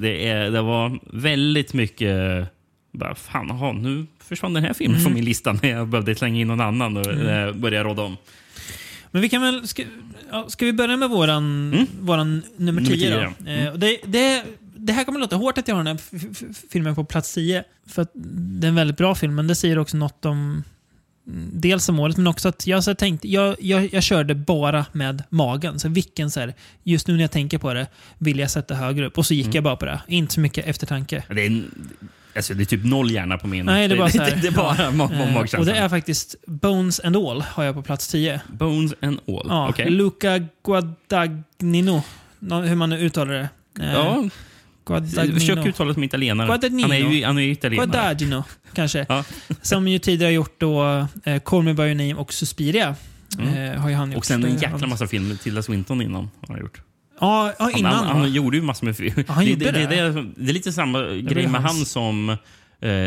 det, 0.00 0.28
är, 0.28 0.50
det 0.50 0.62
var 0.62 0.98
väldigt 1.20 1.74
mycket... 1.74 2.46
Bara, 2.94 3.14
fan, 3.14 3.50
aha, 3.50 3.72
nu 3.72 4.06
försvann 4.24 4.54
den 4.54 4.64
här 4.64 4.72
filmen 4.72 4.94
Mm. 4.96 5.04
från 5.04 5.14
min 5.14 5.24
lista 5.24 5.52
när 5.52 5.68
jag 5.70 5.88
behövde 5.88 6.14
slänga 6.14 6.40
in 6.40 6.48
någon 6.48 6.60
annan 6.60 6.96
och 6.96 7.06
mm. 7.06 7.60
börja 7.60 7.84
råda 7.84 8.02
om. 8.02 8.16
Men 9.10 9.22
vi 9.22 9.28
kan 9.28 9.42
väl... 9.42 9.68
Ska, 9.68 9.82
ja, 10.30 10.44
ska 10.48 10.64
vi 10.66 10.72
börja 10.72 10.96
med 10.96 11.10
våran, 11.10 11.72
Mm. 11.72 11.86
våran 12.00 12.42
nummer 12.56 12.82
Nummer 12.82 12.82
10 12.82 12.96
10, 12.96 13.14
då? 13.16 13.20
ja. 13.22 13.32
Mm. 13.40 13.66
Eh, 13.66 13.72
och 13.72 13.78
det, 13.78 13.98
det, 14.04 14.42
det 14.76 14.92
här 14.92 15.04
kommer 15.04 15.20
låta 15.20 15.36
hårt 15.36 15.58
att 15.58 15.68
jag 15.68 15.74
har 15.74 15.84
den 15.84 15.96
här 15.96 16.68
filmen 16.70 16.94
på 16.94 17.04
plats 17.04 17.34
10. 17.34 17.64
För 17.86 18.02
att 18.02 18.10
det 18.14 18.66
är 18.66 18.68
en 18.68 18.74
väldigt 18.74 18.96
bra 18.96 19.14
film, 19.14 19.34
men 19.34 19.46
det 19.46 19.54
säger 19.54 19.78
också 19.78 19.96
något 19.96 20.24
om 20.24 20.62
dels 21.52 21.88
om 21.88 22.00
året, 22.00 22.16
men 22.16 22.26
också 22.26 22.48
att 22.48 22.66
jag, 22.66 22.84
så 22.84 22.90
här 22.90 22.94
tänkte, 22.94 23.28
jag, 23.28 23.56
jag, 23.60 23.94
jag 23.94 24.02
körde 24.02 24.34
bara 24.34 24.86
med 24.92 25.22
magen. 25.30 25.78
Så 25.78 25.88
vilken, 25.88 26.30
så 26.30 26.40
här, 26.40 26.54
just 26.82 27.06
nu 27.08 27.14
när 27.14 27.20
jag 27.20 27.30
tänker 27.30 27.58
på 27.58 27.74
det, 27.74 27.86
vill 28.18 28.38
jag 28.38 28.50
sätta 28.50 28.74
högre 28.74 29.06
upp. 29.06 29.18
Och 29.18 29.26
så 29.26 29.34
gick 29.34 29.44
Mm. 29.46 29.54
jag 29.54 29.64
bara 29.64 29.76
på 29.76 29.84
det. 29.84 30.00
Inte 30.06 30.34
så 30.34 30.40
mycket 30.40 30.66
eftertanke. 30.66 31.22
Det 31.28 31.42
är, 31.42 31.46
en, 31.46 31.88
alltså, 32.36 32.54
det 32.54 32.62
är 32.62 32.64
typ 32.64 32.84
noll 32.84 33.10
hjärna 33.10 33.38
på 33.38 33.46
min... 33.46 33.66
Nej, 33.66 33.88
det 33.88 33.94
är 33.94 33.98
bara 33.98 34.10
så 34.10 34.22
här, 34.22 34.30
det, 34.30 34.36
det 34.42 34.48
är 34.48 34.52
bara 34.52 34.76
ja. 34.82 34.90
mag- 34.90 35.32
magkänslan. 35.32 35.60
Och 35.60 35.66
det 35.66 35.76
är 35.76 35.88
faktiskt 35.88 36.34
Bones 36.46 37.00
and 37.00 37.16
All 37.16 37.42
har 37.42 37.64
jag 37.64 37.74
på 37.74 37.82
plats 37.82 38.08
10. 38.08 38.40
Bones 38.52 38.94
and 39.02 39.18
all. 39.28 39.46
Ja, 39.48 39.68
Okej. 39.68 39.90
Luca 39.90 40.40
Guadagnino. 40.64 42.02
Hur 42.40 42.74
man 42.74 42.90
nu 42.90 42.98
uttalar 42.98 43.32
det. 43.32 43.48
Eh, 43.84 43.92
Ja, 43.92 44.28
Guadagnino. 45.00 45.38
försök 45.40 45.66
uttala 45.66 45.94
som 45.94 46.02
italienare. 46.04 46.46
Guadagnino. 46.46 46.82
Han 46.82 46.92
är 46.92 47.12
ju, 47.12 47.24
han 47.24 47.38
är 47.38 47.42
ju 47.42 47.50
italienare. 47.52 47.86
Guadagnino, 47.86 48.44
kanske. 48.72 49.06
Ja. 49.08 49.24
Som 49.62 49.88
ju 49.88 49.98
tidigare 49.98 50.28
har 50.28 50.32
gjort 50.34 50.60
då 50.60 51.06
eh, 51.24 51.38
Call 51.42 51.62
Me 51.62 51.74
By 51.74 51.82
Your 51.82 51.94
Name 51.94 52.14
och 52.14 52.32
Suspiria. 52.32 52.94
Mm. 53.38 53.54
Eh, 53.72 53.80
har 53.80 53.88
ju 53.88 53.94
han 53.94 54.08
gjort. 54.12 54.18
Och 54.18 54.26
sen 54.26 54.44
en 54.44 54.52
jäkla 54.54 54.78
han- 54.78 54.88
massa 54.88 55.06
filmer. 55.06 55.34
Tilda 55.34 55.62
Swinton 55.62 56.02
innan 56.02 56.30
har 56.40 56.54
han 56.54 56.60
gjort. 56.60 56.80
Ja, 57.20 57.52
Han, 57.58 57.76
innan. 57.76 57.92
han, 57.94 58.06
han 58.06 58.20
va? 58.20 58.26
gjorde 58.26 58.56
ju 58.56 58.62
massor 58.62 58.86
med 58.86 58.96
filmer. 58.96 59.24
Ja, 59.28 59.32
han 59.34 59.44
det, 59.44 59.50
gjorde 59.50 59.64
det, 59.70 59.86
det, 59.86 60.10
det. 60.36 60.50
är 60.50 60.52
lite 60.52 60.72
samma 60.72 61.02
grej 61.04 61.46
med 61.46 61.62
han 61.62 61.74
som 61.84 62.28
eh, 62.28 62.36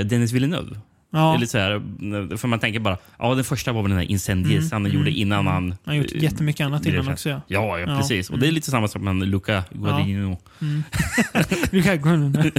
Dennis 0.06 0.32
Villeneuve. 0.32 0.78
Det 1.12 1.18
ja. 1.18 1.38
lite 1.38 1.52
så 1.52 1.58
här, 1.58 2.38
för 2.38 2.48
man 2.48 2.60
tänker 2.60 2.80
bara, 2.80 2.98
ja 3.20 3.36
den 3.36 3.44
första 3.44 3.72
var 3.72 3.82
väl 3.82 3.92
den 3.92 4.00
här 4.00 4.12
Incendies 4.12 4.58
Mm, 4.58 4.70
han 4.72 4.86
mm, 4.86 4.98
gjorde 4.98 5.12
innan 5.12 5.40
mm. 5.40 5.54
han... 5.54 5.64
Han 5.64 5.78
har 5.86 5.94
gjort 5.94 6.16
eh, 6.16 6.24
jättemycket 6.24 6.66
annat 6.66 6.86
innan 6.86 7.12
också. 7.12 7.30
Ja. 7.30 7.42
Ja, 7.48 7.80
ja, 7.80 7.86
precis. 7.86 8.30
Och 8.30 8.34
mm. 8.34 8.42
det 8.42 8.48
är 8.48 8.52
lite 8.52 8.72
samma 8.72 8.88
sak 8.88 9.02
med 9.02 9.28
Luca 9.28 9.64
Guadagnino. 9.72 10.38
Luca 11.72 11.96
Guadagnino. 11.96 12.44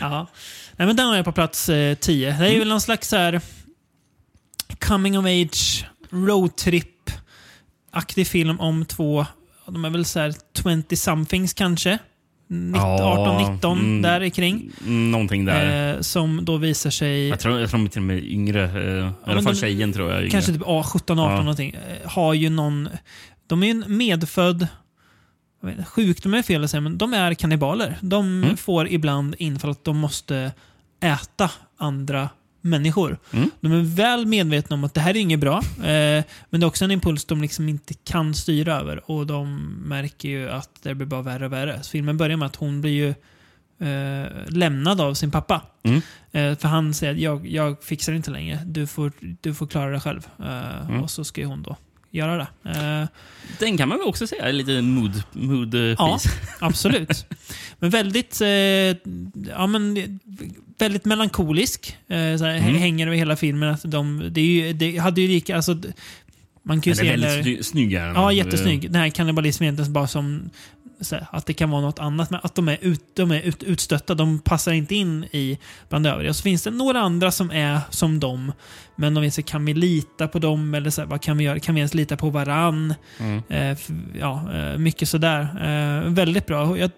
ja. 0.00 0.26
Nej, 0.76 0.86
men 0.86 0.96
den 0.96 1.06
har 1.06 1.16
jag 1.16 1.24
på 1.24 1.32
plats 1.32 1.68
eh, 1.68 1.94
10. 1.94 2.30
Det 2.30 2.34
är 2.34 2.48
Mm. 2.48 2.58
väl 2.58 2.68
någon 2.68 2.80
slags 2.80 3.08
så 3.08 3.16
här 3.16 3.40
coming 4.80 5.18
of 5.18 5.24
age, 5.24 5.86
roadtrip-aktig 6.10 8.26
film 8.26 8.60
om 8.60 8.84
två, 8.84 9.26
de 9.66 9.84
är 9.84 9.90
väl 9.90 10.04
så 10.04 10.20
här 10.20 10.34
20-somethings 10.54 11.54
kanske? 11.56 11.98
19, 12.48 12.80
Ja, 12.80 13.58
18-19 13.62 13.72
mm. 13.72 14.02
där 14.02 14.28
kring. 14.28 14.70
Mm, 14.86 15.10
Någonting 15.10 15.44
där. 15.44 15.94
Eh, 15.94 16.00
som 16.00 16.44
då 16.44 16.56
visar 16.56 16.90
sig, 16.90 17.28
jag, 17.28 17.40
tror, 17.40 17.60
jag 17.60 17.70
tror 17.70 17.78
de 17.78 17.84
är 17.86 17.90
till 17.90 18.00
och 18.00 18.06
med 18.06 18.24
yngre. 18.24 18.64
Eh, 18.64 19.06
I 19.08 19.12
alla 19.24 19.42
fall 19.42 19.54
de- 19.54 19.60
tjejen 19.60 19.92
tror 19.92 20.10
jag 20.10 20.18
yngre. 20.20 20.30
kanske 20.30 20.52
typ 20.52 20.62
ah, 20.66 20.82
17, 20.82 21.18
18 21.18 21.32
Ja. 21.32 21.38
någonting, 21.40 21.70
eh, 21.74 22.10
har 22.10 22.34
ju 22.34 22.50
någon... 22.50 22.88
De 23.46 23.62
är 23.62 23.66
ju 23.66 23.70
en 23.70 23.84
medfödd... 23.96 24.66
Sjukdom 25.86 26.34
är 26.34 26.42
fel 26.42 26.64
att 26.64 26.70
säga, 26.70 26.80
men 26.80 26.98
de 26.98 27.14
är 27.14 27.34
kannibaler. 27.34 27.96
De 28.00 28.42
Mm. 28.42 28.56
får 28.56 28.88
ibland 28.88 29.34
infall 29.38 29.70
att 29.70 29.84
de 29.84 29.98
måste 29.98 30.52
äta 31.00 31.50
andra 31.78 32.28
människor. 32.68 33.18
Mm. 33.32 33.50
De 33.60 33.72
är 33.72 33.96
väl 33.96 34.26
medvetna 34.26 34.74
om 34.74 34.84
att 34.84 34.94
det 34.94 35.00
här 35.00 35.10
är 35.16 35.20
inget 35.20 35.40
bra, 35.40 35.58
eh, 35.78 36.24
men 36.50 36.60
det 36.60 36.64
är 36.64 36.66
också 36.66 36.84
en 36.84 36.90
impuls 36.90 37.24
de 37.24 37.42
liksom 37.42 37.68
inte 37.68 37.94
kan 37.94 38.34
styra 38.34 38.74
över. 38.74 39.10
Och 39.10 39.26
de 39.26 39.56
märker 39.84 40.28
ju 40.28 40.50
att 40.50 40.70
det 40.82 40.94
blir 40.94 41.06
bara 41.06 41.22
värre 41.22 41.46
och 41.46 41.52
värre. 41.52 41.82
Så 41.82 41.90
filmen 41.90 42.16
börjar 42.16 42.36
med 42.36 42.46
att 42.46 42.56
hon 42.56 42.80
blir 42.80 42.92
ju 42.92 43.08
eh, 43.88 44.26
lämnad 44.48 45.00
av 45.00 45.14
sin 45.14 45.30
pappa. 45.30 45.62
Mm. 45.82 46.00
Eh, 46.32 46.58
för 46.58 46.68
han 46.68 46.94
säger 46.94 47.12
att 47.12 47.18
jag, 47.20 47.46
jag 47.46 47.82
fixar 47.82 48.12
inte 48.12 48.30
längre. 48.30 48.58
Du 48.66 48.86
får, 48.86 49.12
du 49.40 49.54
får 49.54 49.66
klara 49.66 49.90
det 49.90 50.00
själv. 50.00 50.26
Eh, 50.38 50.88
Mm. 50.88 51.02
Och 51.02 51.10
så 51.10 51.24
ska 51.24 51.46
hon 51.46 51.62
då 51.62 51.76
göra 52.10 52.36
det. 52.36 52.70
Eh, 52.70 53.08
Den 53.58 53.76
kan 53.76 53.88
man 53.88 53.98
väl 53.98 54.06
också 54.08 54.26
säga 54.26 54.44
är 54.48 54.52
lite 54.52 54.82
mood, 54.82 55.22
mood 55.32 55.74
eh, 55.74 55.80
Ja. 55.80 56.18
piece. 56.22 56.34
absolut. 56.60 57.26
men 57.78 57.90
väldigt, 57.90 58.40
eh, 58.40 58.48
ja, 59.48 59.66
men, 59.66 60.18
väldigt 60.78 61.04
melankolisk. 61.04 61.96
Eh, 62.08 62.36
så 62.36 62.44
här, 62.44 62.56
Mm. 62.58 62.74
Hänger 62.74 63.06
över 63.06 63.16
hela 63.16 63.36
filmen. 63.36 63.68
Att 63.74 63.90
de, 63.90 64.28
det, 64.30 64.40
är 64.40 64.44
ju, 64.44 64.72
det 64.72 64.96
hade 64.98 65.20
ju 65.20 65.28
lika... 65.28 65.56
Alltså, 65.56 65.76
man 66.62 66.80
kan 66.80 66.92
ju 66.92 66.96
Den 67.02 67.06
är 67.06 67.10
väldigt 67.28 67.46
sny- 67.58 67.62
snygg. 67.62 67.92
är 67.92 68.06
den. 68.06 68.14
Ja, 68.14 68.32
jättesnygg. 68.32 68.90
Den 68.90 69.00
här 69.00 69.08
kannibalismen 69.08 69.64
egentligen 69.66 69.92
bara 69.92 70.06
som 70.06 70.50
här, 71.10 71.26
att 71.30 71.46
det 71.46 71.52
kan 71.52 71.70
vara 71.70 71.80
något 71.80 71.98
annat, 71.98 72.30
men 72.30 72.40
att 72.42 72.54
de 72.54 72.68
är, 72.68 72.78
ut, 72.80 73.00
de 73.14 73.30
är 73.30 73.40
ut, 73.40 73.62
utstötta. 73.62 74.14
De 74.14 74.38
passar 74.38 74.72
inte 74.72 74.94
in 74.94 75.24
i 75.24 75.58
bland 75.88 76.06
övriga. 76.06 76.30
Och 76.30 76.36
så 76.36 76.42
finns 76.42 76.62
det 76.62 76.70
några 76.70 77.00
andra 77.00 77.30
som 77.30 77.50
är 77.50 77.80
som 77.90 78.20
dem, 78.20 78.52
men 78.96 79.14
de 79.14 79.30
säga, 79.30 79.44
kan 79.44 79.64
vi 79.64 79.74
lita 79.74 80.28
på 80.28 80.38
dem? 80.38 80.74
Eller 80.74 80.90
så 80.90 81.00
här, 81.00 81.08
vad 81.08 81.22
kan 81.22 81.38
vi 81.38 81.44
göra? 81.44 81.58
Kan 81.58 81.74
vi 81.74 81.78
ens 81.78 81.94
lita 81.94 82.16
på 82.16 82.30
varann? 82.30 82.94
Mm. 83.18 83.42
Eh, 83.48 83.78
ja, 84.20 84.54
eh, 84.54 84.78
mycket 84.78 85.08
sådär. 85.08 85.40
Eh, 85.40 86.12
väldigt 86.12 86.46
bra. 86.46 86.78
Jag, 86.78 86.90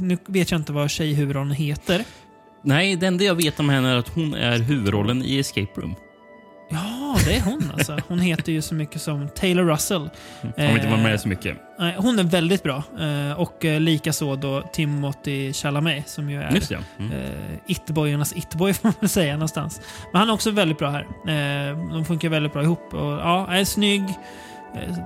nu 0.00 0.18
vet 0.26 0.50
jag 0.50 0.60
inte 0.60 0.72
vad 0.72 0.90
tjejhuvudrollen 0.90 1.52
heter. 1.52 2.04
Nej, 2.62 2.96
det 2.96 3.06
enda 3.06 3.24
jag 3.24 3.34
vet 3.34 3.60
om 3.60 3.68
henne 3.68 3.88
är 3.88 3.96
att 3.96 4.08
hon 4.08 4.34
är 4.34 4.58
huvudrollen 4.58 5.22
i 5.22 5.38
Escape 5.38 5.80
Room. 5.80 5.94
Ja, 6.70 7.16
det 7.24 7.36
är 7.36 7.40
hon 7.40 7.72
alltså. 7.74 7.98
Hon 8.08 8.18
heter 8.18 8.52
ju 8.52 8.62
så 8.62 8.74
mycket 8.74 9.02
som 9.02 9.28
Taylor 9.28 9.64
Russell. 9.64 10.10
Hon 10.40 10.52
har 10.56 10.74
inte 10.74 10.88
varit 10.88 11.02
med 11.02 11.20
så 11.20 11.28
mycket. 11.28 11.56
Nej, 11.78 11.94
hon 11.98 12.18
är 12.18 12.22
väldigt 12.22 12.62
bra. 12.62 12.82
Eh, 13.00 13.40
och 13.40 13.64
eh, 13.64 13.80
likaså 13.80 14.36
då 14.36 14.62
Timothy 14.62 15.52
Chalamet 15.52 16.08
som 16.08 16.30
ju 16.30 16.42
är 16.42 16.54
Just 16.54 16.68
det. 16.68 16.78
Mm. 16.98 17.12
eh, 17.12 17.28
It-boyarnas 17.66 18.32
It-boy 18.36 18.72
får 18.74 18.88
man 18.88 18.94
väl 19.00 19.08
säga 19.08 19.32
någonstans. 19.32 19.80
Men 20.12 20.18
han 20.18 20.28
är 20.28 20.32
också 20.34 20.50
väldigt 20.50 20.78
bra 20.78 20.90
här. 20.90 21.00
Eh, 21.00 21.92
de 21.92 22.04
funkar 22.04 22.28
väldigt 22.28 22.52
bra 22.52 22.62
ihop. 22.62 22.94
Och, 22.94 23.12
ja, 23.12 23.46
är 23.50 23.64
snygg. 23.64 24.04
Eh, 24.74 24.98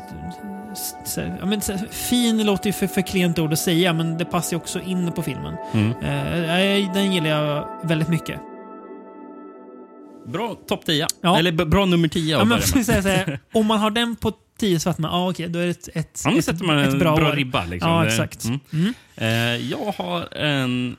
ja, 1.41 1.47
men, 1.47 1.61
fin 1.91 2.47
låter 2.47 2.67
ju 2.67 2.73
för, 2.73 2.87
för 2.87 3.03
klent 3.03 3.39
ord 3.39 3.53
att 3.53 3.59
säga, 3.59 3.93
men 3.93 4.19
det 4.19 4.25
passar 4.25 4.53
ju 4.53 4.57
också 4.57 4.81
in 4.81 5.13
på 5.13 5.23
filmen. 5.23 5.55
Mm. 5.73 5.91
Eh, 5.91 6.93
den 6.95 7.13
gillar 7.13 7.31
jag 7.31 7.69
väldigt 7.83 8.09
mycket. 8.09 8.41
Bra 10.27 10.55
topp 10.69 10.87
10. 10.87 11.07
Ja. 11.21 11.39
Eller 11.39 11.53
bra 11.53 11.87
nummer 11.87 12.09
10 12.09 12.39
ja, 12.39 12.45
men, 12.45 12.63
säga 12.63 13.01
här, 13.01 13.39
Om 13.53 13.67
man 13.67 13.79
har 13.79 13.91
den 13.91 14.17
på 14.17 14.33
10 14.59 14.81
så 14.81 14.91
att 14.91 14.99
man, 14.99 15.11
ah, 15.11 15.31
okej, 15.31 15.49
då 15.49 15.59
är 15.59 15.65
det 15.65 15.71
ett, 15.71 15.89
ett, 15.95 16.23
ja, 16.25 16.43
sätter 16.43 16.65
man 16.65 16.79
ett, 16.79 16.89
ett 16.89 16.99
bra, 16.99 17.17
bra 17.17 17.33
ribba. 17.35 17.65
Liksom. 17.65 17.91
Ja, 17.91 18.07
exakt. 18.07 18.45
Mm. 18.45 18.61
Mm. 18.73 18.95
Eh, 19.17 19.71
jag 19.71 19.95
har 19.97 20.35
en 20.37 20.97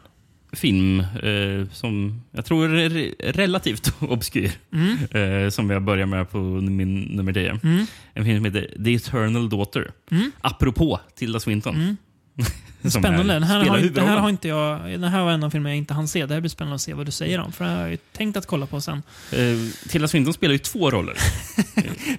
film 0.51 0.99
eh, 0.99 1.67
som 1.71 2.21
jag 2.31 2.45
tror 2.45 2.75
är 2.75 2.89
relativt 3.33 3.93
obskyr. 3.99 4.51
Mm. 4.73 4.97
Eh, 5.45 5.49
som 5.49 5.69
jag 5.69 5.81
börjar 5.83 6.05
med 6.05 6.31
på 6.31 6.37
min 6.37 7.01
nummer 7.01 7.33
10. 7.33 7.59
Mm. 7.63 7.85
En 8.13 8.25
film 8.25 8.37
som 8.37 8.45
heter 8.45 8.83
The 8.83 8.95
Eternal 8.95 9.49
Daughter. 9.49 9.91
Mm. 10.11 10.31
Apropå 10.41 10.99
Tilda 11.15 11.39
Swinton. 11.39 11.97
Mm. 12.83 12.91
Spännande. 12.91 13.33
Den 13.33 13.43
här, 13.43 13.65
har, 13.65 13.77
det 13.77 14.01
här 14.01 14.17
har 14.17 14.29
inte 14.29 14.47
jag, 14.47 14.79
den 14.85 15.03
här 15.03 15.23
var 15.23 15.31
en 15.31 15.43
av 15.43 15.49
filmerna 15.49 15.69
jag 15.69 15.77
inte 15.77 15.93
hann 15.93 16.07
se. 16.07 16.25
Det 16.25 16.33
här 16.33 16.41
blir 16.41 16.49
spännande 16.49 16.75
att 16.75 16.81
se 16.81 16.93
vad 16.93 17.05
du 17.05 17.11
säger 17.11 17.39
om. 17.39 17.51
För 17.51 17.65
det 17.65 17.71
har 17.71 17.87
jag 17.87 17.99
tänkt 18.11 18.37
att 18.37 18.45
kolla 18.45 18.65
på 18.65 18.81
sen. 18.81 19.03
Uh, 19.33 19.69
Tilda 19.89 20.07
Swinton 20.07 20.33
spelar 20.33 20.53
ju 20.53 20.57
två 20.57 20.91
roller. 20.91 21.15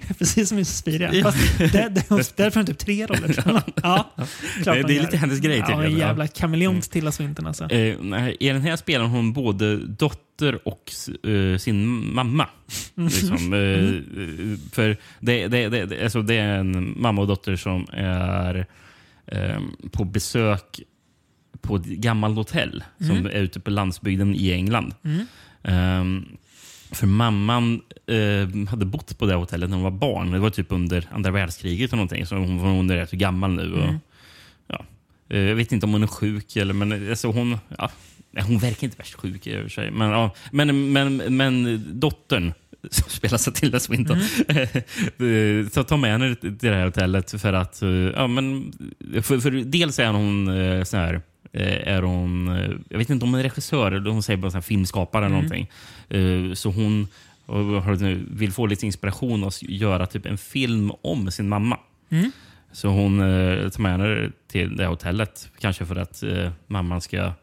Precis 0.17 0.49
som 0.49 0.59
i 0.59 0.65
Suspiria. 0.65 1.13
Ja. 1.13 1.33
Där, 1.57 1.89
där, 2.35 2.55
hon 2.55 2.65
typ 2.65 2.77
tre 2.77 3.05
roller. 3.05 3.35
ja, 3.83 4.13
klart 4.63 4.77
det 4.87 4.97
är 4.97 5.01
lite 5.01 5.17
hennes 5.17 5.39
grej. 5.39 5.63
Ja, 5.67 5.83
en 5.83 5.97
jävla 5.97 6.27
kameleont 6.27 6.73
mm. 6.73 6.81
Tilda 6.81 7.11
Swinton 7.11 7.47
alltså. 7.47 7.63
Uh, 7.65 8.29
I 8.39 8.47
den 8.47 8.61
här 8.61 8.75
spelar 8.75 9.05
hon 9.05 9.33
både 9.33 9.77
dotter 9.77 10.67
och 10.67 10.91
uh, 11.27 11.57
sin 11.57 12.13
mamma. 12.13 12.47
Liksom. 12.95 13.37
mm. 13.53 14.59
för 14.73 14.97
det, 15.19 15.47
det, 15.47 15.69
det, 15.69 16.03
alltså 16.03 16.21
det 16.21 16.35
är 16.35 16.57
en 16.57 17.01
mamma 17.01 17.21
och 17.21 17.27
dotter 17.27 17.55
som 17.55 17.87
är 17.91 18.55
eh, 18.55 18.65
på 19.91 20.03
besök 20.03 20.81
på 21.61 21.75
ett 21.75 21.85
gammalt 21.85 22.37
hotell 22.37 22.83
mm. 23.01 23.15
som 23.15 23.25
är 23.25 23.29
ute 23.29 23.59
på 23.59 23.69
landsbygden 23.69 24.35
i 24.35 24.51
England. 24.51 24.93
Mm. 25.03 25.25
Um, 26.01 26.37
för 26.91 27.07
mamman 27.07 27.81
eh, 28.07 28.69
hade 28.69 28.85
bott 28.85 29.17
på 29.17 29.25
det 29.25 29.35
hotellet 29.35 29.69
när 29.69 29.77
hon 29.77 29.83
var 29.83 29.91
barn. 29.91 30.31
Det 30.31 30.39
var 30.39 30.49
typ 30.49 30.71
under 30.71 31.07
andra 31.11 31.31
världskriget. 31.31 31.89
eller 31.89 31.97
någonting, 31.97 32.25
så 32.25 32.35
hon, 32.35 32.59
hon 32.59 32.89
är 32.89 32.95
rätt 32.95 33.11
gammal 33.11 33.51
nu. 33.51 33.73
Och, 33.73 33.83
mm. 33.83 33.99
ja, 34.67 34.85
eh, 35.29 35.39
jag 35.39 35.55
vet 35.55 35.71
inte 35.71 35.85
om 35.85 35.91
hon 35.91 36.03
är 36.03 36.07
sjuk. 36.07 36.55
Eller, 36.55 36.73
men, 36.73 37.09
alltså, 37.09 37.31
hon, 37.31 37.57
ja, 37.77 37.91
hon 38.41 38.57
verkar 38.57 38.87
inte 38.87 38.97
värst 38.97 39.13
sjuk 39.13 39.47
i 39.47 39.57
och 39.57 39.61
för 39.61 39.69
sig. 39.69 39.91
Men, 39.91 40.09
ja, 40.09 40.35
men, 40.51 40.91
men, 40.91 41.37
men 41.37 41.83
dottern 41.99 42.53
som 42.91 43.09
spelas 43.09 43.47
av 43.47 43.51
Tilda 43.51 43.79
Swinton. 43.79 44.21
Mm. 45.17 45.69
så 45.73 45.83
ta 45.83 45.97
med 45.97 46.11
henne 46.11 46.35
till 46.35 46.57
det 46.57 46.75
här 46.75 46.85
hotellet 46.85 47.41
för 47.41 47.53
att... 47.53 47.81
Eh, 47.81 47.89
ja, 47.89 48.27
men, 48.27 48.73
för, 49.21 49.39
för 49.39 49.51
dels 49.51 49.99
är 49.99 50.11
hon 50.11 50.47
eh, 50.47 50.83
så 50.83 50.97
här, 50.97 51.21
eh, 51.53 51.93
är 51.93 52.01
hon, 52.01 52.47
jag 52.89 52.97
vet 52.97 53.09
inte 53.09 53.25
om 53.25 53.31
hon 53.31 53.39
är 53.39 53.43
regissör 53.43 53.91
eller 53.91 54.11
hon 54.11 54.23
säger 54.23 54.37
bara 54.37 54.51
så 54.51 54.61
filmskapare 54.61 55.25
eller 55.25 55.35
mm. 55.35 55.45
någonting. 55.45 55.71
Så 56.55 56.69
hon 56.69 57.07
vill 58.31 58.51
få 58.51 58.65
lite 58.65 58.85
inspiration 58.85 59.43
och 59.43 59.53
göra 59.61 60.05
typ 60.05 60.25
en 60.25 60.37
film 60.37 60.91
om 61.01 61.31
sin 61.31 61.49
mamma. 61.49 61.79
Mm. 62.09 62.31
Så 62.71 62.87
hon 62.87 63.19
tar 63.19 63.81
med 63.81 63.91
henne 63.91 64.31
till 64.47 64.77
det 64.77 64.85
hotellet. 64.85 65.49
Kanske 65.59 65.85
för 65.85 65.95
att 65.95 66.23
mamman 66.67 67.01
ska 67.01 67.33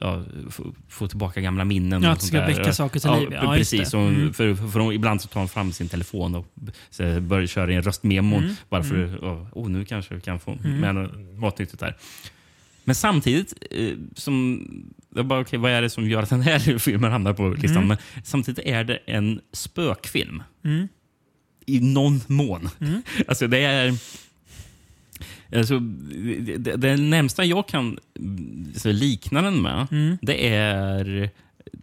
ja, 0.00 0.24
få, 0.50 0.74
få, 0.88 1.08
tillbaka 1.08 1.40
gamla 1.40 1.64
minnen. 1.64 2.02
Ja, 2.02 2.10
att 2.10 2.20
det 2.20 2.26
ska 2.26 2.46
väcka 2.46 2.72
saker 2.72 3.00
till 3.00 3.10
ja, 3.10 3.18
liv. 3.18 3.28
Ja, 3.32 3.54
precis. 3.54 3.94
Mm. 3.94 4.32
För, 4.32 4.54
för, 4.54 4.68
för, 4.68 4.92
ibland 4.92 5.22
så 5.22 5.28
tar 5.28 5.40
hon 5.40 5.48
fram 5.48 5.72
sin 5.72 5.88
telefon 5.88 6.34
och 6.34 6.46
så 6.90 7.20
börjar 7.20 7.46
köra 7.46 7.72
en 7.72 7.82
röstmemo. 7.82 8.36
Mm. 8.36 8.54
Bara 8.68 8.82
för 8.82 8.94
mm. 8.94 9.14
att 9.14 9.52
oh, 9.52 9.68
nu 9.68 9.84
kanske 9.84 10.14
vi 10.14 10.20
kan 10.20 10.40
få 10.40 10.58
mm. 10.64 10.80
med 10.80 10.94
något 11.40 11.58
nyttigt 11.58 11.80
där. 11.80 11.96
Men 12.84 12.94
samtidigt, 12.94 13.54
eh, 13.70 13.92
som, 14.14 14.66
jag 15.14 15.26
bara, 15.26 15.40
okay, 15.40 15.58
vad 15.58 15.70
är 15.70 15.82
det 15.82 15.90
som 15.90 16.08
gör 16.08 16.22
att 16.22 16.30
den 16.30 16.40
här 16.40 16.78
filmen 16.78 17.12
hamnar 17.12 17.32
på 17.32 17.48
listan? 17.48 17.76
Mm. 17.76 17.88
Men 17.88 17.96
samtidigt 18.24 18.66
är 18.66 18.84
det 18.84 18.96
en 19.06 19.40
spökfilm. 19.52 20.42
Mm. 20.64 20.88
I 21.66 21.80
någon 21.80 22.20
mån. 22.26 22.68
Mm. 22.80 23.02
Alltså 23.28 23.46
det 23.46 23.58
är 23.58 23.94
Alltså, 25.52 25.78
det, 25.78 26.76
det 26.76 26.96
närmsta 26.96 27.44
jag 27.44 27.68
kan 27.68 27.98
likna 28.84 29.42
den 29.42 29.62
med, 29.62 29.86
mm. 29.90 30.18
det 30.22 30.48
är... 30.48 31.30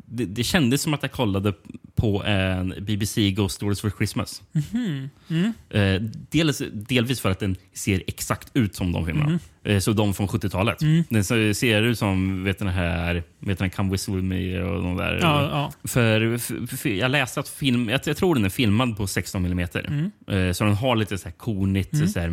Det, 0.05 0.25
det 0.25 0.43
kändes 0.43 0.81
som 0.81 0.93
att 0.93 1.03
jag 1.03 1.11
kollade 1.11 1.53
på 1.95 2.23
en 2.23 2.73
BBC 2.79 3.31
Ghost 3.31 3.55
Stories 3.55 3.81
for 3.81 3.91
Christmas. 3.97 4.41
Mm. 4.73 5.09
Mm. 5.29 5.53
Eh, 5.69 6.09
dels, 6.29 6.61
delvis 6.73 7.21
för 7.21 7.31
att 7.31 7.39
den 7.39 7.55
ser 7.73 8.03
exakt 8.07 8.51
ut 8.53 8.75
som 8.75 8.91
de 8.91 9.05
filmerna. 9.05 9.25
Mm. 9.27 9.39
Eh, 9.63 9.79
så 9.79 9.93
de 9.93 10.13
från 10.13 10.27
70-talet. 10.27 10.81
Mm. 10.81 11.03
Den 11.09 11.23
ser 11.55 11.81
ut 11.81 11.99
som 11.99 12.43
vet 12.43 12.59
den 12.59 12.67
här, 12.67 13.23
vet 13.39 13.57
den 13.57 13.69
här 13.69 13.75
Come 13.75 13.91
Whistle 13.91 14.15
With 14.15 14.25
Me 14.25 14.61
och 14.61 14.83
de 14.83 14.97
där. 14.97 15.19
Ja, 15.21 15.41
ja. 15.41 15.87
För, 15.87 16.37
för, 16.37 16.77
för, 16.77 16.89
jag 16.89 17.11
läste 17.11 17.39
att 17.39 17.49
film, 17.49 17.89
jag, 17.89 18.01
jag, 18.05 18.17
tror 18.17 18.35
den 18.35 18.45
är 18.45 18.49
filmad 18.49 18.97
på 18.97 19.07
16 19.07 19.45
mm. 19.45 20.11
Eh, 20.27 20.51
så 20.51 20.63
den 20.63 20.73
har 20.73 20.95
lite 20.95 21.17
så 21.17 21.27
här 21.27 21.35
konigt, 21.35 21.93
mm. 21.93 22.07
så 22.07 22.19
här 22.19 22.29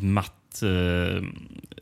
matt 0.00 0.39
eh, 0.62 1.22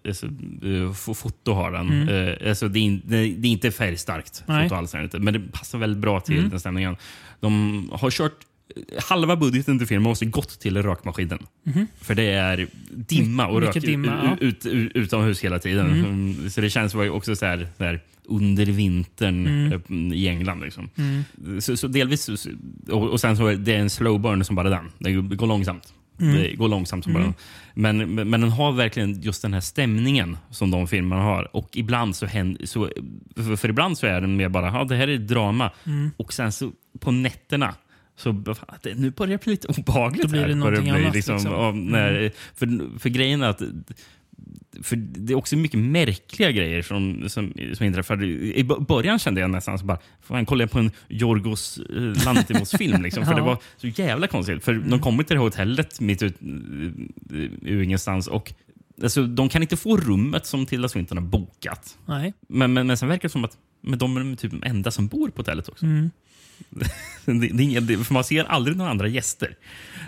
alltså, 0.09 0.27
eh, 0.27 0.93
foto 0.93 1.53
har 1.53 1.73
den. 1.73 1.89
Mm. 1.89 2.09
Eh, 2.09 2.49
alltså, 2.49 2.69
det, 2.69 2.79
är, 2.79 3.01
det, 3.05 3.49
är 3.49 3.53
inte 3.53 3.71
färgstarkt, 3.71 4.45
foto 4.47 4.75
alls, 4.75 4.95
men 5.13 5.35
det 5.35 5.41
passar 5.41 5.79
väldigt 5.79 6.03
bra 6.03 6.21
till 6.21 6.39
mm. 6.39 6.51
den 6.51 6.61
stämningen. 6.61 6.97
De 7.41 7.91
har 7.93 8.11
kört 8.11 8.45
halva 9.03 9.37
budgeten 9.37 9.79
till 9.79 9.87
filmen 9.87 10.03
måste 10.03 10.27
gått 10.27 10.61
till 10.61 10.83
rökmaskinen. 10.83 11.39
Mm. 11.67 11.87
För 12.01 12.15
det 12.15 12.31
är 12.31 12.67
dimma 12.91 13.47
och 13.47 13.61
rök 13.61 13.75
dimma, 13.75 14.37
ut, 14.41 14.67
ut, 14.67 14.93
utomhus 14.95 15.45
hela 15.45 15.59
tiden. 15.59 15.87
Mm. 15.87 16.05
mm. 16.05 16.51
Så 16.51 16.61
det 16.61 16.71
känns 16.71 16.95
också 16.95 17.37
så 17.37 17.47
här, 17.47 17.69
så 17.79 17.85
här 17.85 18.01
under 18.25 18.67
vintern 18.67 19.47
mm. 19.47 19.73
Eh, 19.73 20.19
i 20.19 20.29
England. 20.29 20.61
Liksom. 20.61 20.91
Mm. 20.97 21.61
Så, 21.61 21.77
så, 21.77 21.89
delvis, 21.89 22.47
och, 22.91 23.09
och 23.09 23.21
sen 23.21 23.37
så 23.37 23.47
är 23.47 23.57
det 23.57 23.75
en 23.75 23.91
slow 23.91 24.21
burn 24.21 24.45
som 24.45 24.57
bara 24.57 24.71
den. 24.71 24.85
Det 24.99 25.13
går 25.13 25.47
långsamt. 25.47 25.95
Mm. 26.21 26.37
Det 26.37 26.55
går 26.55 26.69
långsamt 26.69 27.05
som 27.05 27.13
bara. 27.13 27.23
Mm. 27.23 27.35
Men, 27.81 28.15
men 28.15 28.41
den 28.41 28.51
har 28.51 28.73
verkligen 28.73 29.21
just 29.21 29.43
den 29.43 29.55
här 29.55 29.61
stämningen 29.61 30.37
som 30.51 30.71
de 30.71 30.89
filmerna 30.89 31.23
har. 31.23 31.57
Och 31.57 31.69
ibland 31.73 32.17
så 32.17 32.27
händer... 32.27 32.67
Så, 32.67 32.91
för, 33.37 33.57
för 33.57 33.69
ibland 33.69 33.99
så 33.99 34.07
är 34.07 34.21
den 34.21 34.37
mer 34.37 34.49
bara, 34.49 34.67
ja 34.67 34.85
det 34.85 34.97
här 34.97 35.09
är 35.09 35.19
drama. 35.19 35.71
Mm. 35.87 36.11
Och 36.17 36.33
sen 36.33 36.53
så 36.53 36.73
på 37.01 37.11
nätterna 37.11 37.75
så 38.17 38.33
nu 38.97 39.11
börjar 39.11 39.33
det 39.33 39.45
bli 39.45 39.53
lite 39.53 39.69
obehagligt. 39.69 40.23
Då 40.23 40.29
blir 40.29 40.49
det 40.49 40.55
någonting 40.55 40.83
bli, 40.83 40.91
annat. 40.91 41.15
Liksom, 41.15 41.35
liksom. 41.35 41.55
Av, 41.55 41.77
när, 41.77 42.15
mm. 42.15 42.31
för, 42.55 42.99
för 42.99 43.09
grejen 43.09 43.43
är 43.43 43.49
att 43.49 43.63
för 44.83 44.97
det 44.97 45.33
är 45.33 45.37
också 45.37 45.57
mycket 45.57 45.81
märkliga 45.81 46.51
grejer 46.51 46.83
som, 46.83 47.29
som, 47.29 47.53
som 47.75 47.87
inträffar. 47.87 48.25
I 48.25 48.65
början 48.65 49.19
kände 49.19 49.41
jag 49.41 49.51
nästan 49.51 49.79
så 49.79 49.85
bara, 49.85 49.99
fan, 50.21 50.47
kollar 50.47 50.63
jag 50.63 50.71
på 50.71 50.79
en 50.79 50.91
Jorgos 51.09 51.79
eh, 51.79 52.25
Lantimos-film. 52.25 53.03
Liksom, 53.03 53.25
för 53.25 53.33
ja. 53.33 53.37
det 53.37 53.45
var 53.45 53.59
så 53.77 53.87
jävla 53.87 54.27
konstigt. 54.27 54.65
För 54.65 54.73
mm. 54.73 54.91
de 54.91 55.01
kommer 55.01 55.23
till 55.23 55.37
det 55.37 55.43
hotellet 55.43 56.01
mitt 56.01 56.23
ut 56.23 56.37
ur 57.63 57.83
ingenstans 57.83 58.27
och 58.27 58.53
alltså, 59.03 59.23
de 59.23 59.49
kan 59.49 59.63
inte 59.63 59.77
få 59.77 59.97
rummet 59.97 60.47
som 60.47 60.67
Tilda 60.67 60.89
Swinton 60.89 61.19
har 61.19 61.25
bokat. 61.25 61.99
Nej. 62.07 62.35
Men, 62.49 62.73
men, 62.73 62.87
men 62.87 62.97
sen 62.97 63.09
verkar 63.09 63.29
det 63.29 63.33
som 63.33 63.45
att 63.45 63.57
men 63.81 63.99
de 63.99 64.17
är 64.17 64.37
typ 64.37 64.51
de 64.51 64.63
enda 64.63 64.91
som 64.91 65.07
bor 65.07 65.29
på 65.29 65.41
hotellet 65.41 65.69
också. 65.69 65.87
Mm. 65.87 66.11
det, 67.25 67.81
det, 67.81 68.05
för 68.05 68.15
man 68.15 68.25
ser 68.25 68.45
aldrig 68.45 68.77
några 68.77 68.91
andra 68.91 69.09
gäster. 69.09 69.57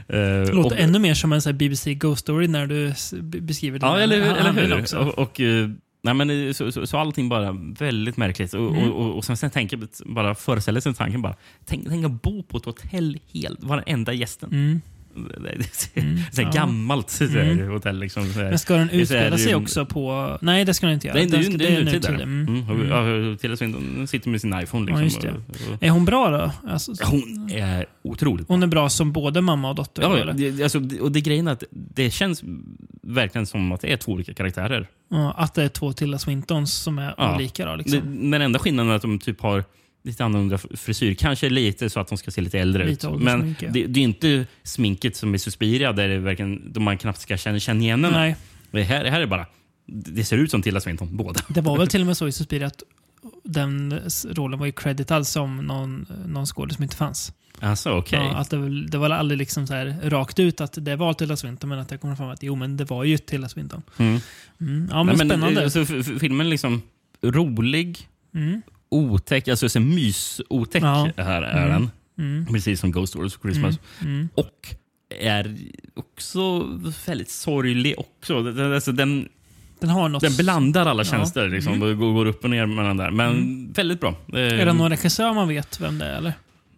Det 0.07 0.53
låter 0.53 0.77
och, 0.77 0.83
ännu 0.83 0.99
mer 0.99 1.15
som 1.15 1.33
en 1.33 1.43
så 1.43 1.53
BBC 1.53 1.95
Ghost 1.95 2.21
Story 2.21 2.49
när 2.49 2.67
du 2.67 2.95
beskriver 3.23 3.79
det. 3.79 3.87
Ja, 3.87 4.01
eller, 4.01 4.21
eller 4.21 4.53
hur? 4.53 4.81
Också. 4.81 4.99
Och, 4.99 5.19
och, 5.19 5.41
uh, 5.41 5.71
nej, 6.03 6.15
men, 6.15 6.31
eh, 6.31 6.53
så, 6.53 6.73
så, 6.73 6.87
så, 6.87 6.99
allting 6.99 7.29
bara 7.29 7.53
väldigt 7.79 8.17
märkligt. 8.17 8.55
Och, 8.55 8.77
mm. 8.77 8.93
och, 8.93 9.07
och, 9.07 9.17
och 9.17 9.25
sen, 9.25 9.37
sen 9.37 9.51
tänker 9.51 9.79
jag 9.79 9.89
bara 10.15 10.35
föreställa 10.35 10.81
sig 10.81 10.95
tanken 10.95 11.23
bara. 11.23 11.37
Tänk, 11.65 11.89
tänk 11.89 12.05
att 12.05 12.23
bo 12.23 12.43
på 12.43 12.57
ett 12.57 12.65
hotell 12.65 13.19
helt, 13.33 13.65
vara 13.65 13.81
den 13.81 13.95
enda 13.95 14.13
gästen. 14.13 14.51
Mm. 14.53 14.81
Mm, 15.17 16.19
så 16.33 16.43
ja. 16.43 16.51
gammalt 16.51 17.11
så 17.11 17.25
mm. 17.25 17.69
hotell. 17.69 17.99
Liksom, 17.99 18.33
så 18.33 18.39
Men 18.39 18.59
ska 18.59 18.75
den 18.75 18.91
utspela 18.91 19.39
sig 19.39 19.55
också 19.55 19.87
på... 19.87 20.39
Nej, 20.41 20.65
det 20.65 20.75
ska 20.75 20.87
den 20.87 20.95
inte 20.95 21.07
göra. 21.07 21.19
Det, 21.19 21.27
det, 21.27 21.57
det 21.57 21.77
är 21.77 21.85
nutid. 21.85 22.05
Mm. 22.07 22.67
Mm. 22.69 22.89
Ja, 22.89 23.37
Tilda 23.37 23.57
Swinton 23.57 24.07
sitter 24.07 24.31
med 24.31 24.41
sin 24.41 24.61
iPhone. 24.61 25.03
Liksom, 25.03 25.23
ja, 25.25 25.31
och, 25.31 25.75
och, 25.75 25.83
är 25.83 25.91
hon 25.91 26.05
bra 26.05 26.31
då? 26.31 26.69
Alltså, 26.71 26.93
hon 27.05 27.51
är 27.53 27.87
otroligt 28.03 28.49
Hon 28.49 28.63
är 28.63 28.67
bra 28.67 28.89
som 28.89 29.13
både 29.13 29.41
mamma 29.41 29.71
och 29.71 29.75
dotter? 29.75 30.03
Ja, 30.03 30.17
eller? 30.17 30.63
Alltså, 30.63 30.79
och 31.01 31.13
det 31.13 31.21
grejen 31.21 31.49
är 31.49 31.53
att 31.53 31.65
det 31.71 32.11
känns 32.11 32.43
verkligen 33.03 33.47
som 33.47 33.73
att 33.73 33.81
det 33.81 33.93
är 33.93 33.97
två 33.97 34.13
olika 34.13 34.35
karaktärer. 34.35 34.87
Ja, 35.11 35.33
att 35.33 35.55
det 35.55 35.63
är 35.63 35.69
två 35.69 35.93
Tilda 35.93 36.19
Swintons 36.19 36.75
som 36.75 36.99
är 36.99 37.35
olika. 37.35 37.67
Då, 37.67 37.77
liksom. 37.77 38.31
Den 38.31 38.43
enda 38.43 38.59
skillnaden 38.59 38.93
är 38.93 38.97
att 38.97 39.03
de 39.03 39.19
typ 39.19 39.41
har 39.41 39.65
lite 40.03 40.25
annorlunda 40.25 40.59
frisyr. 40.59 41.15
Kanske 41.15 41.49
lite 41.49 41.91
så 41.91 42.01
att 42.01 42.09
de 42.09 42.19
ska 42.19 42.31
se 42.31 42.41
lite 42.41 42.59
äldre 42.59 42.87
lite 42.87 43.07
ut. 43.07 43.21
Men 43.21 43.57
det, 43.61 43.87
det, 43.87 44.01
är 44.01 44.05
inte 44.05 44.47
sminket 44.63 45.17
som 45.17 45.35
är 45.35 45.39
Suspiria 45.39 45.93
där 45.93 46.09
det 46.09 46.19
verkligen, 46.19 46.73
man 46.77 46.99
knappt 46.99 47.21
ska 47.21 47.37
känna, 47.37 47.59
känna 47.59 47.81
igen 47.81 48.05
henne. 48.05 48.19
Nej. 48.19 48.37
Det 48.71 48.83
här, 48.83 49.05
det 49.05 49.11
här 49.11 49.21
är 49.21 49.27
bara... 49.27 49.47
Det 49.87 50.25
ser 50.25 50.37
ut 50.37 50.51
som 50.51 50.63
Tilda 50.63 50.81
Swinton, 50.81 51.17
båda. 51.17 51.41
Det 51.49 51.61
var 51.61 51.79
väl 51.79 51.89
till 51.89 52.01
och 52.01 52.07
med 52.07 52.17
så 52.17 52.29
i 52.29 52.33
Suspiria 52.33 52.67
att 52.67 52.83
den 53.45 54.01
rollen 54.25 54.59
var 54.59 54.67
ju 54.67 54.73
creditad 54.73 55.27
som 55.27 55.57
någon, 55.57 56.07
någon 56.27 56.47
skådespelare 56.47 56.75
som 56.75 56.83
inte 56.83 56.97
fanns. 56.97 57.33
Alltså, 57.61 57.93
okay. 57.93 58.19
ja, 58.19 58.37
att 58.37 58.51
det, 58.51 58.87
det 58.87 58.99
var 58.99 59.11
aldrig 59.11 59.39
liksom 59.39 59.67
så 59.67 59.75
här, 59.75 59.97
rakt 60.03 60.39
ut 60.39 60.61
att 60.61 60.85
det 60.85 60.97
var 60.97 61.13
Tilda 61.13 61.37
Swinton, 61.37 61.69
men 61.69 61.79
att 61.79 61.89
det 61.89 61.99
kommer 61.99 62.17
fram 62.17 62.31
att 62.31 62.43
jo, 62.43 62.55
men 62.57 62.77
det 62.77 62.85
var 62.85 63.05
ju 63.05 63.19
Tilda 63.19 63.49
Swinton. 63.49 63.83
Mm. 63.97 64.21
Mm. 64.61 64.89
Ja, 64.91 65.03
men, 65.03 65.07
Nej, 65.07 65.27
spännande. 65.27 65.55
Men, 65.55 65.65
alltså, 65.65 65.85
filmen 66.19 66.51
liksom 66.51 66.83
rolig, 67.23 68.09
mm 68.35 68.63
otäck, 68.91 69.49
alltså 69.49 69.69
så 69.69 69.79
mys-otäck 69.81 70.83
ja. 70.83 71.11
här 71.17 71.43
är 71.43 71.67
mm. 71.67 71.71
den. 71.71 71.91
Mm. 72.19 72.47
Precis 72.47 72.81
som 72.81 72.93
Ghost 72.93 73.13
Stories 73.13 73.37
of 73.37 73.43
Christmas. 73.43 73.79
Mm. 74.01 74.15
Mm. 74.15 74.29
Och 74.35 74.75
är 75.19 75.57
också 75.95 76.69
väldigt 77.07 77.31
sorglig 77.31 77.95
också. 77.99 78.63
Alltså 78.75 78.93
den, 78.93 79.29
den, 79.81 79.91
har 79.91 80.09
något... 80.09 80.23
den 80.23 80.37
blandar 80.37 80.87
alla 80.87 81.05
känslor. 81.05 81.45
Ja. 81.45 81.51
Liksom, 81.51 81.73
mm. 81.73 81.99
går 81.99 82.27
upp 82.27 82.45
och 82.45 82.51
ner 82.51 82.67
mellan 82.67 82.97
där. 82.97 83.11
Men 83.11 83.31
mm. 83.31 83.73
väldigt 83.73 84.01
bra. 84.01 84.15
Är 84.33 84.67
det 84.67 84.73
någon 84.73 84.91
regissör 84.91 85.35
man 85.35 85.49
vet 85.49 85.81
vem 85.81 85.99
det 85.99 86.07
är? 86.07 86.17
Eller? 86.17 86.33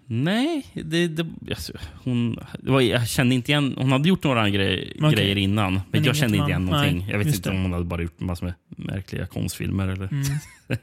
Nej, 0.06 0.66
det, 0.72 1.08
det, 1.08 1.26
alltså, 1.50 1.72
hon, 2.04 2.38
det 2.58 2.70
var, 2.70 2.80
jag 2.80 3.08
kände 3.08 3.34
inte 3.34 3.52
igen... 3.52 3.74
Hon 3.78 3.92
hade 3.92 4.08
gjort 4.08 4.24
några 4.24 4.50
grej, 4.50 4.92
okay. 4.96 5.12
grejer 5.12 5.38
innan, 5.38 5.74
men, 5.74 5.82
men 5.90 6.04
jag 6.04 6.16
kände 6.16 6.36
inte 6.36 6.50
igen 6.50 6.64
någonting. 6.64 6.98
Nej, 6.98 7.10
jag 7.10 7.18
vet 7.18 7.26
inte 7.26 7.50
det. 7.50 7.56
om 7.56 7.62
hon 7.62 7.72
hade 7.72 7.84
bara 7.84 8.02
gjort 8.02 8.20
massor 8.20 8.46
med 8.46 8.54
märkliga 8.66 9.26
konstfilmer. 9.26 9.88
Eller. 9.88 10.08
Mm. 10.12 10.24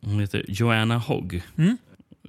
hon 0.00 0.20
heter 0.20 0.44
Joanna 0.48 0.98
Hogg. 0.98 1.42
Mm. 1.56 1.76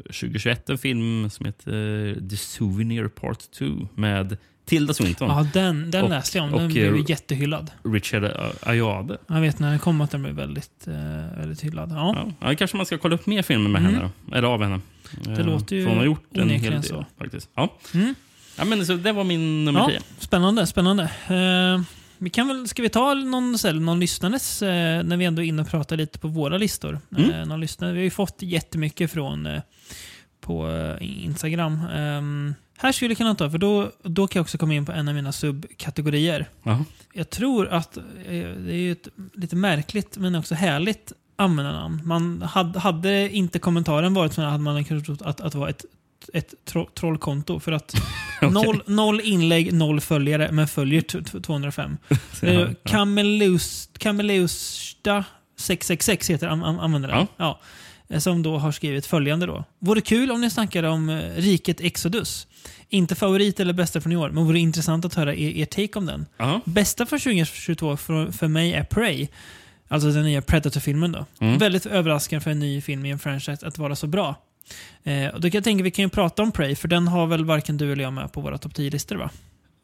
2021 0.06 0.70
en 0.70 0.78
film 0.78 1.30
som 1.30 1.46
heter 1.46 2.16
The 2.30 2.38
Souvenir 2.38 3.08
Part 3.08 3.52
2 3.52 3.66
med 3.96 4.38
Tilda 4.66 4.94
Swinton. 4.94 5.30
Ja, 5.30 5.48
den, 5.54 5.92
den 5.92 6.04
och, 6.04 6.10
läste 6.10 6.38
jag 6.38 6.46
om. 6.46 6.52
Den 6.52 6.66
och, 6.66 6.72
blev 6.72 6.94
uh, 6.94 7.10
jättehyllad. 7.10 7.72
Richard 7.84 8.54
Ayade. 8.62 9.18
Jag 9.28 9.42
vet 9.42 9.60
när 9.60 9.70
den 9.70 9.80
kom 9.80 10.02
att 10.02 10.12
den 10.12 10.24
blev 10.24 10.36
väldigt, 10.36 10.88
uh, 10.88 10.94
väldigt 11.38 11.62
hyllad. 11.62 11.92
Ja. 11.92 12.16
Ja, 12.40 12.50
ja, 12.50 12.56
kanske 12.56 12.78
man 12.78 12.86
ska 12.86 12.98
kolla 12.98 13.16
upp 13.16 13.26
mer 13.26 13.42
filmer 13.42 13.70
med 13.70 13.82
mm. 13.82 13.94
henne. 13.94 14.10
Då, 14.26 14.36
eller 14.36 14.48
av 14.48 14.64
henne. 14.64 14.80
Det 15.24 15.42
uh, 15.42 15.46
låter 15.46 15.76
ju 15.76 15.86
hon 15.86 15.98
har 15.98 16.06
gjort 16.06 16.38
en 16.38 16.50
hel 16.50 16.72
del, 16.72 16.84
så. 16.84 17.06
Faktiskt. 17.18 17.50
Ja. 17.56 17.78
Mm. 17.94 18.16
Ja, 18.58 18.66
men 18.66 18.86
så 18.86 18.94
det 18.94 19.12
var 19.12 19.24
min 19.24 19.66
nummer 19.66 19.88
10. 19.88 20.00
spännande, 20.20 20.68
spännande. 20.68 21.04
Uh, 21.04 21.82
vi 22.22 22.30
kan 22.30 22.48
väl, 22.48 22.68
ska 22.68 22.82
vi 22.82 22.90
ta 22.90 23.14
någon, 23.14 23.56
någon 23.74 24.00
lyssnares, 24.00 24.62
eh, 24.62 25.04
när 25.04 25.18
vi 25.18 25.26
ändå 25.26 25.42
är 25.42 25.46
inne 25.46 25.62
och 25.62 25.68
pratar 25.68 25.98
lite 25.98 26.20
på 26.20 26.28
våra 26.28 26.58
listor? 26.58 27.00
Mm. 27.18 27.32
Eh, 27.32 27.46
någon 27.46 27.60
lyssnare. 27.60 27.92
Vi 27.92 28.00
har 28.00 28.04
ju 28.04 28.10
fått 28.10 28.42
jättemycket 28.42 29.12
från 29.12 29.46
eh, 29.46 29.62
på 30.42 30.70
eh, 30.70 31.24
Instagram. 31.26 31.80
Um, 31.96 32.56
här 32.78 32.92
skulle 32.92 33.12
jag 33.12 33.18
kunna 33.18 33.36
ta, 33.36 33.50
för 33.50 33.58
då, 33.58 33.92
då 34.04 34.28
kan 34.28 34.40
jag 34.40 34.44
också 34.44 34.58
komma 34.58 34.74
in 34.74 34.86
på 34.86 34.92
en 34.92 35.08
av 35.08 35.14
mina 35.14 35.32
subkategorier. 35.32 36.50
Uh-huh. 36.64 36.84
Jag 37.14 37.30
tror 37.30 37.68
att 37.68 37.98
eh, 37.98 38.04
det 38.66 38.74
är 38.74 38.92
ett 38.92 39.08
lite 39.34 39.56
märkligt 39.56 40.18
men 40.18 40.36
också 40.36 40.56
härligt 40.56 41.14
användarnamn. 41.36 42.02
Man 42.06 42.42
hade, 42.42 42.80
hade 42.80 43.30
inte 43.30 43.60
kommentaren 43.60 44.14
varit 44.14 44.34
så 44.34 44.42
hade 44.42 44.64
man 44.64 44.84
kunnat 44.84 45.06
tro 45.06 45.18
att, 45.22 45.42
att 45.42 45.52
det 45.52 45.58
var 45.58 45.70
ett 45.70 45.86
ett 46.34 46.54
tro 46.66 46.90
trollkonto. 47.00 47.60
För 47.60 47.72
att 47.72 47.96
okay. 48.38 48.50
noll, 48.52 48.84
noll 48.86 49.22
inlägg, 49.22 49.74
noll 49.74 50.02
följare, 50.02 50.52
men 50.52 50.68
följer 50.68 51.02
205. 51.42 51.98
ja, 52.42 52.68
Kameleusta 54.00 55.26
666 55.58 56.30
heter 56.30 56.48
an 56.48 56.64
användaren. 56.64 57.28
Ja. 57.38 57.60
ja. 58.08 58.20
Som 58.20 58.44
då 58.44 58.58
har 58.58 58.72
skrivit 58.72 59.06
följande 59.06 59.46
då. 59.46 59.64
Vore 59.80 60.02
kul 60.02 60.32
om 60.32 60.42
ni 60.42 60.50
snackade 60.50 60.90
om 60.90 61.10
eh, 61.10 61.36
riket 61.36 61.82
Exodus. 61.82 62.48
Inte 62.90 63.16
favorit 63.16 63.60
eller 63.60 63.74
bästa 63.74 64.02
från 64.02 64.14
i 64.14 64.16
år, 64.16 64.30
men 64.30 64.46
vore 64.46 64.60
intressant 64.60 65.06
att 65.06 65.14
höra 65.14 65.36
er, 65.36 65.50
er 65.50 65.66
take 65.66 66.00
om 66.00 66.06
den. 66.06 66.26
-huh. 66.38 66.62
Bästa 66.66 67.06
för 67.06 67.18
2022 67.18 67.98
för, 67.98 68.32
för 68.32 68.48
mig 68.48 68.74
är 68.74 68.84
Prey. 68.84 69.28
Alltså 69.88 70.12
den 70.12 70.24
nya 70.24 70.42
Predator-filmen 70.42 71.12
då. 71.12 71.26
Mm. 71.40 71.58
Väldigt 71.58 71.86
överraskande 71.86 72.44
för 72.44 72.52
en 72.52 72.60
ny 72.60 72.82
film 72.82 73.06
i 73.06 73.10
en 73.10 73.20
franchise 73.20 73.68
att 73.68 73.78
vara 73.78 73.96
så 73.96 74.08
bra. 74.08 74.36
Eh, 75.04 75.28
och 75.28 75.42
då 75.42 75.50
kan 75.50 75.58
jag 75.58 75.64
tänka 75.64 75.84
vi 75.84 75.92
kan 75.92 76.04
ju 76.04 76.10
prata 76.10 76.44
om 76.44 76.52
Prey, 76.52 76.76
för 76.76 76.88
den 76.88 77.08
har 77.08 77.28
väl 77.28 77.46
varken 77.46 77.78
du 77.78 77.92
eller 77.92 78.04
jag 78.04 78.14
med 78.14 78.32
på 78.32 78.42
våra 78.42 78.58
topp 78.58 78.74
10-listor 78.74 79.16
va? 79.16 79.30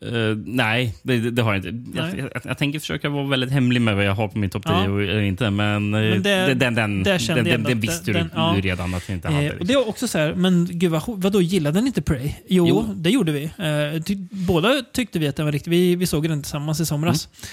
Uh, 0.05 0.37
nej, 0.45 0.95
det, 1.01 1.31
det, 1.31 1.41
har 1.41 1.53
jag 1.53 1.65
inte. 1.65 1.97
Jag, 1.99 2.19
jag, 2.19 2.29
jag, 2.43 2.57
tänker 2.57 2.79
försöka 2.79 3.09
vara 3.09 3.27
väldigt 3.27 3.51
hemlig 3.51 3.81
med 3.81 3.95
vad 3.95 4.05
jag 4.05 4.13
har 4.13 4.27
på 4.27 4.37
min 4.37 4.49
topp 4.49 4.65
10 4.65 4.73
ja. 4.73 4.89
och 4.89 5.23
inte. 5.23 5.49
Men, 5.49 5.93
eh, 5.93 5.99
men 5.99 6.23
det, 6.23 6.53
den, 6.53 6.75
den, 6.75 7.03
den, 7.03 7.43
den, 7.43 7.63
den 7.63 7.79
visste 7.79 8.13
du 8.13 8.25
ja. 8.35 8.55
redan 8.59 8.93
att 8.93 9.09
vi 9.09 9.13
inte 9.13 9.27
hade. 9.27 9.45
Eh, 9.45 9.57
och 9.59 9.65
det 9.65 9.73
är 9.73 9.89
också 9.89 10.07
så 10.07 10.17
här, 10.17 10.33
men 10.33 10.67
gud 10.71 10.91
vad, 10.91 11.03
vadå, 11.07 11.41
gillade 11.41 11.81
ni 11.81 11.87
inte 11.87 12.01
Prey? 12.01 12.33
Jo, 12.47 12.67
jo. 12.67 12.93
det 12.95 13.09
gjorde 13.09 13.31
vi. 13.31 13.43
Eh, 13.43 14.01
ty, 14.03 14.15
båda 14.29 14.83
tyckte 14.91 15.19
vi 15.19 15.27
att 15.27 15.35
den 15.35 15.45
var 15.45 15.51
riktig. 15.51 15.71
Vi, 15.71 15.95
vi 15.95 16.07
såg 16.07 16.29
den 16.29 16.43
tillsammans 16.43 16.79
i 16.79 16.85
somras. 16.85 17.25
Mm. 17.25 17.47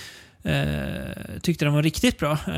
Uh, 0.47 1.39
tyckte 1.43 1.65
den 1.65 1.75
var 1.75 1.83
riktigt 1.83 2.19
bra. 2.19 2.39
Uh, 2.49 2.57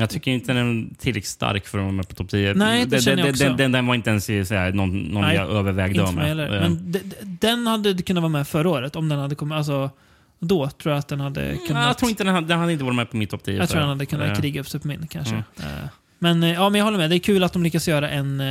jag 0.00 0.10
tycker 0.10 0.30
inte 0.30 0.52
den 0.52 0.90
är 0.90 0.94
tillräckligt 0.98 1.26
stark 1.26 1.66
för 1.66 1.78
att 1.78 1.84
vara 1.84 1.92
med 1.92 2.08
på 2.08 2.14
topp 2.14 2.28
10. 2.30 2.54
Nej, 2.54 2.86
det 2.86 3.04
den, 3.04 3.18
jag 3.18 3.28
också. 3.30 3.44
Den, 3.44 3.56
den, 3.56 3.72
den 3.72 3.86
var 3.86 3.94
inte 3.94 4.10
ens 4.10 4.24
såhär, 4.24 4.72
någon, 4.72 4.98
någon 4.98 5.22
nej, 5.22 5.36
jag 5.36 5.50
övervägde 5.50 6.00
inte 6.00 6.14
med. 6.14 6.40
Uh. 6.40 6.60
Men 6.60 6.94
den 7.22 7.66
hade 7.66 8.02
kunnat 8.02 8.22
vara 8.22 8.32
med 8.32 8.48
förra 8.48 8.70
året 8.70 8.96
om 8.96 9.08
den 9.08 9.18
hade 9.18 9.34
kommit. 9.34 9.56
Alltså, 9.56 9.90
då 10.38 10.68
tror 10.68 10.92
jag 10.92 10.98
att 10.98 11.08
den 11.08 11.20
hade 11.20 11.42
mm, 11.42 11.66
kunnat... 11.66 11.86
jag 11.86 11.98
tror 11.98 12.10
inte 12.10 12.24
den 12.24 12.34
hade, 12.34 12.46
den 12.46 12.58
hade 12.58 12.72
inte 12.72 12.84
varit 12.84 12.96
med 12.96 13.10
på 13.10 13.16
mitt 13.16 13.30
topp 13.30 13.44
10. 13.44 13.56
Jag 13.56 13.68
tror 13.68 13.80
den 13.80 13.88
hade 13.88 14.06
kunnat 14.06 14.40
kriga 14.40 14.60
upp 14.60 14.68
sig 14.68 14.80
på 14.80 14.88
min 14.88 15.06
kanske. 15.06 15.34
Mm. 15.34 15.44
men, 16.18 16.42
ja, 16.42 16.68
men 16.68 16.78
jag 16.78 16.84
håller 16.84 16.98
med. 16.98 17.10
Det 17.10 17.16
är 17.16 17.18
kul 17.18 17.44
att 17.44 17.52
de 17.52 17.62
lyckas 17.62 17.88
göra 17.88 18.10
en 18.10 18.42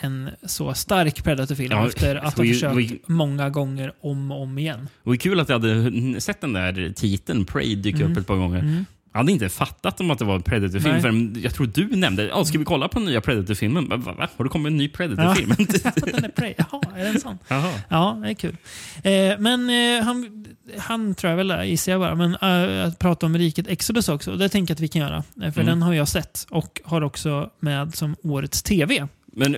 en 0.00 0.30
så 0.42 0.74
stark 0.74 1.24
Predator-film 1.24 1.72
ja, 1.72 1.86
efter 1.86 2.16
att 2.16 2.36
ha 2.36 2.44
försökt 2.44 2.76
vi, 2.76 3.00
många 3.06 3.50
gånger 3.50 3.92
om 4.00 4.32
och 4.32 4.42
om 4.42 4.58
igen. 4.58 4.88
Det 5.02 5.10
var 5.10 5.16
kul 5.16 5.40
att 5.40 5.48
jag 5.48 5.58
hade 5.58 6.20
sett 6.20 6.40
den 6.40 6.52
där 6.52 6.92
titeln, 6.96 7.44
Prey, 7.44 7.74
dyka 7.74 7.98
mm. 7.98 8.12
upp 8.12 8.18
ett 8.18 8.26
par 8.26 8.36
gånger. 8.36 8.58
Mm. 8.58 8.84
Jag 9.12 9.18
hade 9.18 9.32
inte 9.32 9.48
fattat 9.48 10.00
om 10.00 10.10
att 10.10 10.18
det 10.18 10.24
var 10.24 10.34
en 10.34 10.42
Predator-film 10.42 11.00
förrän 11.00 11.36
jag 11.42 11.54
tror 11.54 11.66
du 11.66 11.96
nämnde 11.96 12.32
oh, 12.32 12.44
ska 12.44 12.58
vi 12.58 12.64
kolla 12.64 12.88
på 12.88 12.98
den 12.98 13.08
nya 13.08 13.20
Predator-filmen. 13.20 13.88
Va, 13.88 13.96
va? 13.96 14.28
Har 14.36 14.44
det 14.44 14.50
kommit 14.50 14.70
en 14.70 14.76
ny 14.76 14.88
Predator-film? 14.88 15.54
Ja. 15.58 15.90
den 16.12 16.24
är 16.24 16.28
Prey. 16.28 16.54
Jaha, 16.58 16.80
är 16.96 17.04
den 17.04 17.20
sån? 17.20 17.38
Jaha. 17.48 17.72
Ja, 17.88 18.18
det 18.22 18.28
är 18.28 18.34
kul. 18.34 18.56
Eh, 19.02 19.38
men 19.38 19.70
eh, 19.70 20.04
han, 20.04 20.46
han 20.78 21.14
tror 21.14 21.30
jag 21.30 21.36
väl, 21.36 21.68
gissar 21.68 21.92
jag 21.92 22.00
bara, 22.00 22.14
men 22.14 22.30
uh, 22.30 22.86
att 22.86 22.98
prata 22.98 23.26
om 23.26 23.38
riket 23.38 23.68
Exodus 23.68 24.08
också, 24.08 24.36
det 24.36 24.48
tänker 24.48 24.70
jag 24.70 24.76
att 24.76 24.80
vi 24.80 24.88
kan 24.88 25.02
göra. 25.02 25.16
Eh, 25.16 25.52
för 25.52 25.60
mm. 25.60 25.66
den 25.66 25.82
har 25.82 25.92
jag 25.92 26.08
sett 26.08 26.46
och 26.50 26.80
har 26.84 27.02
också 27.02 27.50
med 27.60 27.94
som 27.94 28.16
årets 28.22 28.62
TV. 28.62 29.08
Men 29.32 29.56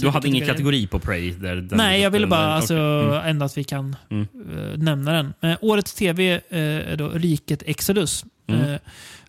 du 0.00 0.08
hade 0.08 0.28
ingen 0.28 0.46
kategori 0.46 0.86
på 0.86 0.98
Prey? 0.98 1.32
Där, 1.32 1.68
Nej, 1.70 2.00
jag 2.00 2.10
ville 2.10 2.26
bara 2.26 2.40
den, 2.40 2.50
alltså, 2.50 2.74
okay. 2.74 3.18
mm. 3.18 3.30
ändå 3.30 3.44
att 3.44 3.58
vi 3.58 3.64
kan 3.64 3.96
mm. 4.10 4.26
uh, 4.50 4.78
nämna 4.78 5.12
den. 5.12 5.34
Uh, 5.44 5.56
årets 5.60 5.94
TV 5.94 6.34
uh, 6.34 6.40
är 6.58 6.96
då 6.96 7.08
Riket 7.08 7.62
Exodus. 7.66 8.24
Mm. 8.46 8.60
Uh, 8.60 8.76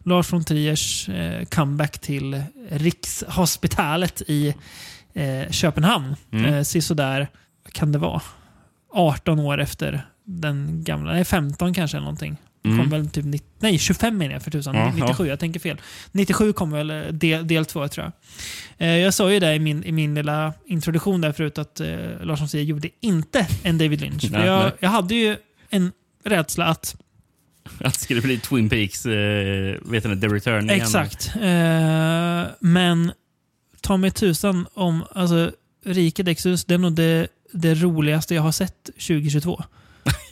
Lars 0.03 0.34
von 0.34 0.43
Triers 0.43 1.09
comeback 1.49 1.99
till 1.99 2.43
Rikshospitalet 2.69 4.21
i 4.27 4.55
Köpenhamn. 5.49 6.15
Mm. 6.32 6.53
Uh, 6.53 6.63
sådär, 6.63 7.27
vad 7.63 7.73
kan 7.73 7.91
det 7.91 7.97
vara? 7.97 8.21
18 8.93 9.39
år 9.39 9.61
efter 9.61 10.05
den 10.23 10.84
gamla, 10.84 11.11
nej 11.11 11.25
15 11.25 11.73
kanske 11.73 11.97
eller 11.97 12.05
någonting. 12.05 12.38
Mm. 12.64 12.78
Kom 12.78 12.89
väl 12.89 13.09
typ, 13.09 13.26
nej 13.59 13.80
25 13.80 14.18
menar 14.18 14.34
jag 14.34 14.43
för 14.43 14.51
tusan. 14.51 14.76
Ja, 14.76 14.93
97, 14.95 15.24
ja. 15.24 15.30
jag 15.30 15.39
tänker 15.39 15.59
fel. 15.59 15.82
97 16.12 16.53
kom 16.53 16.72
väl 16.72 16.91
eh, 16.91 17.01
del, 17.01 17.47
del 17.47 17.66
två 17.66 17.88
tror 17.88 18.05
jag. 18.05 18.14
Eh, 18.88 18.97
jag 18.97 19.14
sa 19.14 19.32
ju 19.32 19.39
det 19.39 19.55
i 19.55 19.59
min, 19.59 19.84
i 19.84 19.91
min 19.91 20.16
lilla 20.16 20.53
introduktion 20.66 21.22
där 21.22 21.32
förut 21.32 21.57
att 21.57 21.80
eh, 21.80 21.88
Larsson 22.22 22.49
säger 22.49 22.66
gjorde 22.66 22.89
inte 22.99 23.47
en 23.64 23.78
David 23.78 24.01
Lynch. 24.01 24.32
För 24.32 24.45
jag, 24.45 24.72
jag 24.80 24.89
hade 24.89 25.16
ju 25.16 25.38
en 25.70 25.91
rädsla 26.24 26.66
att 26.66 26.95
att 27.80 27.93
det 27.93 27.99
skulle 27.99 28.22
bli 28.22 28.38
Twin 28.38 28.70
Peaks, 28.70 29.05
eh, 29.05 29.76
vet 29.82 30.03
du, 30.03 30.20
The 30.20 30.28
Return 30.28 30.70
igen. 30.70 30.82
Exakt. 30.82 31.32
Eh, 31.36 32.43
men 32.59 33.12
ta 33.82 33.97
mig 33.97 34.12
tusan 34.12 34.68
om, 34.74 35.03
alltså 35.16 35.51
Riket 35.86 36.28
Exodus, 36.28 36.66
det 36.66 36.74
är 36.74 36.78
nog 36.78 36.93
det, 36.93 37.28
det 37.53 37.76
roligaste 37.76 38.36
jag 38.36 38.41
har 38.41 38.51
sett 38.51 38.84
2022. 38.86 39.64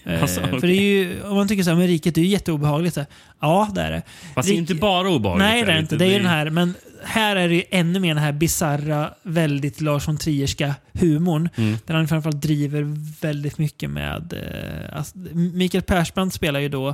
Eh, 0.09 0.21
alltså, 0.21 0.41
okay. 0.41 0.59
För 0.59 0.67
det 0.67 0.73
är 0.73 0.81
ju, 0.81 1.23
om 1.23 1.35
man 1.35 1.47
tycker 1.47 1.63
så 1.63 1.69
här, 1.69 1.77
men 1.77 1.87
riket 1.87 2.17
är 2.17 2.21
ju 2.21 2.27
jätteobehagligt. 2.27 2.93
Så 2.93 2.99
här. 2.99 3.09
Ja, 3.41 3.69
det 3.75 3.81
är 3.81 3.91
det. 3.91 4.01
Fast 4.35 4.49
det 4.49 4.55
är 4.55 4.57
inte 4.57 4.75
bara 4.75 5.09
obehagligt. 5.09 5.47
Nej, 5.47 5.63
det 5.63 5.71
är 5.71 5.79
inte. 5.79 5.95
Det 5.95 6.05
är 6.05 6.19
den 6.19 6.29
här, 6.29 6.49
men 6.49 6.73
här 7.03 7.35
är 7.35 7.49
det 7.49 7.55
ju 7.55 7.63
ännu 7.69 7.99
mer 7.99 8.13
den 8.13 8.23
här 8.23 8.31
bizarra, 8.31 9.13
väldigt 9.23 9.81
Larsson 9.81 10.17
Trierska 10.17 10.75
humorn. 10.93 11.49
Mm. 11.55 11.77
Där 11.85 11.93
han 11.93 12.07
framförallt 12.07 12.41
driver 12.41 12.95
väldigt 13.21 13.57
mycket 13.57 13.89
med... 13.89 14.33
Eh, 14.33 14.97
alltså, 14.97 15.17
Mikael 15.33 15.83
Persbrandt 15.83 16.33
spelar 16.33 16.59
ju 16.59 16.69
då 16.69 16.87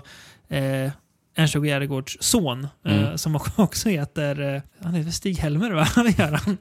eh, 0.50 0.92
Ernst-Åke 1.36 1.68
Järegårds 1.68 2.18
son, 2.20 2.68
eh, 2.86 2.94
mm. 2.94 3.06
eh, 3.06 3.16
som 3.16 3.40
också 3.56 3.90
heter, 3.90 4.56
eh, 4.56 4.62
han 4.84 4.94
heter 4.94 5.12
Stig-Helmer 5.12 5.72
va? 5.72 5.84
Han 5.96 6.06
gör 6.06 6.32
han. 6.32 6.58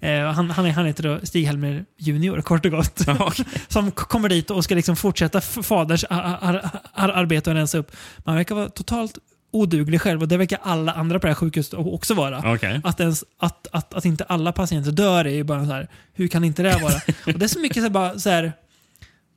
eh, 0.00 0.32
han, 0.32 0.50
han, 0.50 0.70
han 0.70 0.86
heter 0.86 1.02
då 1.02 1.18
Stig-Helmer 1.22 1.84
Junior, 1.98 2.40
kort 2.40 2.64
och 2.64 2.70
gott. 2.70 3.08
okay. 3.20 3.44
som 3.68 3.90
kommer 3.90 4.28
dit 4.28 4.50
och 4.50 4.64
ska 4.64 4.74
liksom 4.74 4.96
fortsätta 4.96 5.40
faders 5.40 6.04
ar 6.10 6.38
ar 6.40 6.70
ar 6.92 7.08
arbete 7.08 7.50
och 7.50 7.56
rensa 7.56 7.78
upp. 7.78 7.92
Man 8.18 8.36
verkar 8.36 8.54
vara 8.54 8.68
totalt 8.68 9.18
oduglig 9.52 10.00
själv 10.00 10.22
och 10.22 10.28
det 10.28 10.36
verkar 10.36 10.58
alla 10.62 10.92
andra 10.92 11.18
på 11.18 11.26
det 11.26 11.30
här 11.30 11.34
sjukhuset 11.34 11.74
också 11.74 12.14
vara. 12.14 12.54
Okay. 12.54 12.80
Att, 12.84 13.00
ens, 13.00 13.24
att, 13.38 13.66
att, 13.72 13.94
att 13.94 14.04
inte 14.04 14.24
alla 14.24 14.52
patienter 14.52 14.90
dör 14.92 15.24
är 15.24 15.34
ju 15.34 15.44
bara 15.44 15.66
så 15.66 15.72
här, 15.72 15.88
hur 16.12 16.28
kan 16.28 16.44
inte 16.44 16.62
det 16.62 16.78
vara? 16.82 16.94
och 17.26 17.38
det 17.38 17.44
är 17.44 17.48
så 17.48 17.60
mycket 17.60 17.84
så 17.84 17.90
bara 17.90 18.18
så 18.18 18.30
här, 18.30 18.52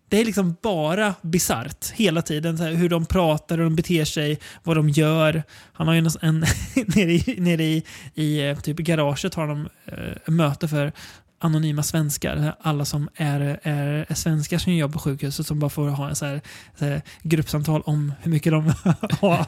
det 0.10 0.18
är 0.18 0.26
liksom 0.26 0.56
bara 0.62 1.16
bisarrt 1.22 1.92
hela 1.92 2.22
tiden. 2.22 2.58
Här, 2.58 2.72
hur 2.72 2.90
de 2.90 3.06
pratar, 3.06 3.58
hur 3.58 3.64
de 3.64 3.76
beter 3.76 4.06
sig, 4.06 4.40
vad 4.64 4.78
de 4.78 4.90
gör. 4.90 5.44
Han 5.74 5.88
har 5.88 5.94
ju 5.94 6.00
en, 6.00 6.10
en 6.22 6.40
nere, 6.76 7.12
i, 7.12 7.36
nere 7.38 7.64
i, 7.64 7.84
i 8.14 8.50
eh, 8.50 8.60
typ 8.60 8.78
garaget 8.78 9.34
har 9.34 9.48
de 9.48 9.70
eh, 9.86 10.34
möte 10.34 10.68
för 10.68 10.92
anonyma 11.40 11.84
svenskar. 11.84 12.56
Alla 12.60 12.86
som 12.86 13.10
är, 13.16 13.60
är, 13.64 14.06
är 14.10 14.14
svenskar 14.16 14.58
som 14.58 14.74
jobbar 14.74 14.94
på 14.94 15.00
sjukhuset 15.00 15.48
som 15.48 15.60
bara 15.60 15.70
får 15.70 15.88
ha 15.88 16.10
en 16.10 16.16
så 16.16 16.26
här, 16.26 16.42
så 16.76 16.86
här 16.86 17.02
gruppsamtal 17.22 17.82
om 17.86 18.14
hur 18.22 18.32
mycket 18.32 18.52
de 18.52 18.68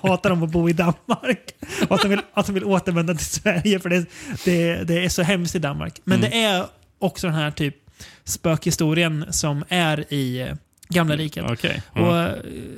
hatar 0.01 0.29
dem 0.29 0.43
att 0.43 0.51
bo 0.51 0.69
i 0.69 0.73
Danmark. 0.73 1.51
Och 1.89 1.95
att 1.95 2.01
de 2.01 2.07
vill, 2.07 2.21
att 2.33 2.45
de 2.45 2.51
vill 2.51 2.63
återvända 2.63 3.13
till 3.13 3.25
Sverige 3.25 3.79
för 3.79 3.89
det, 3.89 4.05
det, 4.45 4.83
det 4.83 5.05
är 5.05 5.09
så 5.09 5.21
hemskt 5.21 5.55
i 5.55 5.59
Danmark. 5.59 6.01
Men 6.03 6.17
mm. 6.17 6.29
det 6.29 6.43
är 6.43 6.65
också 6.99 7.27
den 7.27 7.35
här 7.35 7.51
typ 7.51 7.75
spökhistorien 8.23 9.25
som 9.29 9.63
är 9.69 10.13
i 10.13 10.41
eh, 10.41 10.55
Gamla 10.89 11.15
riket. 11.15 11.51
Okay. 11.51 11.79
Och 11.91 12.13
uh, 12.13 12.29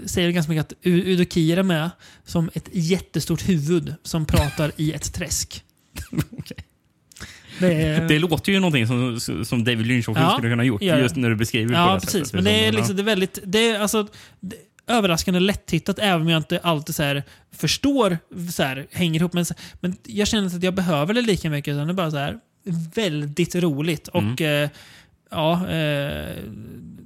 säger 0.05 0.31
ganska 0.31 0.51
mycket 0.51 0.65
att 0.65 0.73
Udokir 0.83 1.57
är 1.57 1.63
med 1.63 1.89
som 2.25 2.49
ett 2.53 2.69
jättestort 2.71 3.49
huvud 3.49 3.95
som 4.03 4.25
pratar 4.25 4.71
i 4.75 4.93
ett 4.93 5.13
träsk. 5.13 5.63
okay. 6.31 6.57
Det, 7.59 8.07
det, 8.07 8.19
låter 8.19 8.51
ju 8.51 8.59
någonting 8.59 8.87
som, 8.87 9.19
som 9.45 9.63
David 9.63 9.87
Lynch 9.87 10.09
också 10.09 10.23
ja, 10.23 10.31
skulle 10.31 10.49
kunna 10.49 10.61
ha 10.61 10.67
gjort, 10.67 10.81
just 10.81 11.15
när 11.15 11.29
du 11.29 11.35
beskriver 11.35 11.73
det 11.73 11.79
Ja, 11.79 11.99
precis. 12.01 12.11
Sättet. 12.11 12.33
Men 12.33 12.43
det 12.43 12.65
är, 12.65 12.71
liksom, 12.71 12.95
det 12.95 13.01
är 13.01 13.05
väldigt... 13.05 13.39
Det 13.43 13.69
är, 13.69 13.79
alltså, 13.79 14.07
det, 14.39 14.55
överraskande 14.89 15.39
lättittat 15.39 15.99
även 15.99 16.21
om 16.21 16.29
jag 16.29 16.39
inte 16.39 16.59
alltid 16.59 16.95
så 16.95 17.03
här, 17.03 17.23
förstår, 17.51 18.17
så 18.51 18.63
här, 18.63 18.87
hänger 18.91 19.19
ihop. 19.19 19.33
Men, 19.33 19.45
men 19.81 19.97
jag 20.05 20.27
känner 20.27 20.43
inte 20.43 20.57
att 20.57 20.63
jag 20.63 20.73
behöver 20.73 21.13
det 21.13 21.21
lika 21.21 21.49
mycket. 21.49 21.71
Utan 21.71 21.87
det 21.87 21.91
är 21.91 21.95
bara 21.95 22.11
så 22.11 22.17
här, 22.17 22.39
väldigt 22.95 23.55
roligt. 23.55 24.09
Mm. 24.13 24.33
Och 24.33 24.41
eh, 24.41 24.69
ja, 25.29 25.67
eh, 25.69 26.35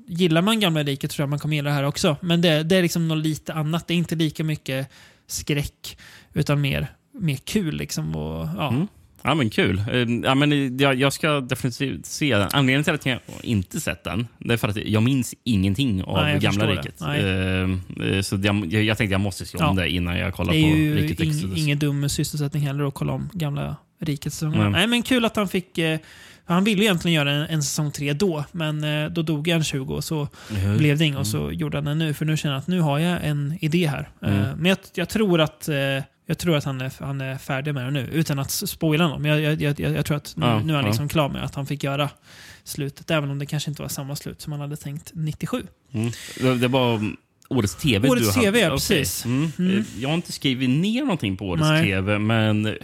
gillar 0.08 0.42
man 0.42 0.60
Gamla 0.60 0.84
riket 0.84 1.12
tror 1.12 1.24
jag 1.24 1.30
man 1.30 1.40
kommer 1.40 1.56
gilla 1.56 1.70
det 1.70 1.76
här 1.76 1.84
också. 1.84 2.18
Men 2.22 2.42
det, 2.42 2.64
det 2.64 2.76
är 2.76 2.82
liksom 2.82 3.08
något 3.08 3.18
lite 3.18 3.54
annat. 3.54 3.88
Det 3.88 3.94
är 3.94 3.98
inte 3.98 4.16
lika 4.16 4.44
mycket 4.44 4.90
skräck, 5.28 5.98
utan 6.34 6.62
mer, 6.62 6.88
mer 7.20 7.36
kul. 7.36 7.76
Liksom, 7.76 8.16
och, 8.16 8.48
ja. 8.58 8.68
Mm. 8.68 8.88
Ja, 9.26 9.36
men 9.36 9.50
kul. 9.50 9.84
Eh, 9.92 9.96
ja, 10.24 10.36
men 10.36 10.78
jag, 10.78 10.96
jag, 10.96 11.14
ska 11.14 11.40
definitivt 11.40 12.06
se 12.06 12.38
den. 12.38 12.50
Anledningen 12.54 12.84
till 12.84 12.94
att 12.94 13.06
jag 13.06 13.20
inte 13.44 13.80
sett 13.80 14.04
den 14.04 14.28
det 14.38 14.54
är 14.54 14.58
för 14.58 14.68
att 14.68 14.76
jag 14.76 15.04
minns 15.04 15.36
ingenting 15.44 16.04
av 16.04 16.24
Nej, 16.24 16.40
Gamla 16.40 16.68
riket. 16.68 17.02
Uh, 17.02 18.22
så 18.22 18.36
jag, 18.44 18.66
jag 18.66 18.98
tänkte 18.98 19.14
jag 19.14 19.22
måste 19.22 19.46
se 19.46 19.58
om 19.58 19.78
ja. 19.78 19.84
det 19.84 19.90
innan 19.90 20.18
jag 20.18 20.34
kollar 20.34 20.54
på 20.54 20.58
Riket 21.02 21.18
Det 21.18 21.24
är 21.24 21.28
ju 21.28 21.62
ingen 21.62 21.80
dum 21.80 22.10
sysselsättning 22.10 22.64
heller 22.64 22.84
att 22.84 22.94
kolla 22.94 23.14
om 23.14 23.30
Gamla 23.34 23.76
riket. 24.00 24.42
Mm. 24.42 24.72
Nej, 24.72 24.88
men 24.88 25.04
kul 25.04 25.26
att 25.26 25.36
han 25.36 25.48
fick... 25.48 25.80
Han 26.46 26.64
ville 26.64 26.84
egentligen 26.84 27.16
göra 27.16 27.32
en, 27.32 27.42
en 27.42 27.64
säsong 27.64 27.92
tre 27.92 28.14
då, 28.14 28.46
men 28.52 28.86
då 29.14 29.22
dog 29.22 29.48
han 29.48 29.64
20 29.64 29.96
och 29.96 30.04
så 30.04 30.28
mm. 30.52 30.78
blev 30.78 30.98
det 30.98 31.06
inget. 31.06 31.20
Och 31.20 31.28
så 31.28 31.44
mm. 31.44 31.54
gjorde 31.54 31.78
han 31.78 31.86
den 31.86 32.00
nu, 32.00 32.14
för 32.14 32.26
nu 32.26 32.38
känner 32.38 32.56
jag 32.56 32.60
att 32.60 32.68
nu 32.68 32.80
har 32.80 33.00
jag 33.00 33.20
en 33.24 33.58
idé 33.62 33.88
här. 33.88 34.10
Mm. 34.22 34.58
Men 34.58 34.66
jag, 34.66 34.78
jag, 34.94 35.10
tror 35.10 35.42
att 35.42 35.70
jag 36.26 36.38
tror 36.38 36.58
att 36.58 36.64
han 36.64 36.82
är, 36.82 37.04
han 37.04 37.22
är 37.22 37.38
färdig 37.38 37.74
med 37.74 37.86
det 37.86 37.92
nu, 37.92 38.10
utan 38.14 38.40
att 38.40 38.52
spoila 38.52 39.08
någon. 39.08 39.22
Men 39.22 39.32
jag, 39.32 39.62
jag, 39.62 39.80
jag, 39.80 39.94
jag 39.94 40.06
tror 40.06 40.18
att 40.18 40.34
nu, 40.38 40.46
ja, 40.46 40.60
nu 40.60 40.74
är 40.74 40.78
han 40.78 40.86
liksom 40.86 41.10
klar 41.10 41.30
med 41.30 41.44
att 41.44 41.56
han 41.56 41.66
fick 41.66 41.84
göra 41.84 42.10
slutet, 42.64 43.12
även 43.12 43.30
om 43.30 43.40
det 43.40 43.46
kanske 43.46 43.72
inte 43.72 43.82
var 43.82 43.90
samma 43.90 44.16
slut 44.16 44.42
som 44.42 44.52
han 44.52 44.62
hade 44.62 44.78
tänkt 44.78 45.12
97. 45.14 45.64
Mm. 45.92 46.12
Det 46.60 46.68
var 46.68 47.14
årets 47.50 47.76
TV 47.76 48.10
Årets 48.10 48.34
TV, 48.34 48.60
ja, 48.60 48.70
precis. 48.70 49.26
Mm. 49.26 49.52
Mm. 49.60 49.84
Jag 50.00 50.10
har 50.10 50.16
inte 50.16 50.32
skrivit 50.32 50.70
ner 50.70 51.02
någonting 51.02 51.38
på 51.38 51.48
årets 51.48 51.68
Nej. 51.68 51.86
TV, 51.86 52.20
men 52.20 52.78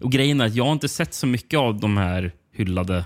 och 0.00 0.12
grejen 0.12 0.40
är 0.40 0.46
att 0.46 0.54
jag 0.54 0.64
har 0.64 0.72
inte 0.72 0.88
sett 0.88 1.14
så 1.14 1.26
mycket 1.26 1.58
av 1.58 1.80
de 1.80 1.96
här 1.96 2.32
hyllade 2.52 3.04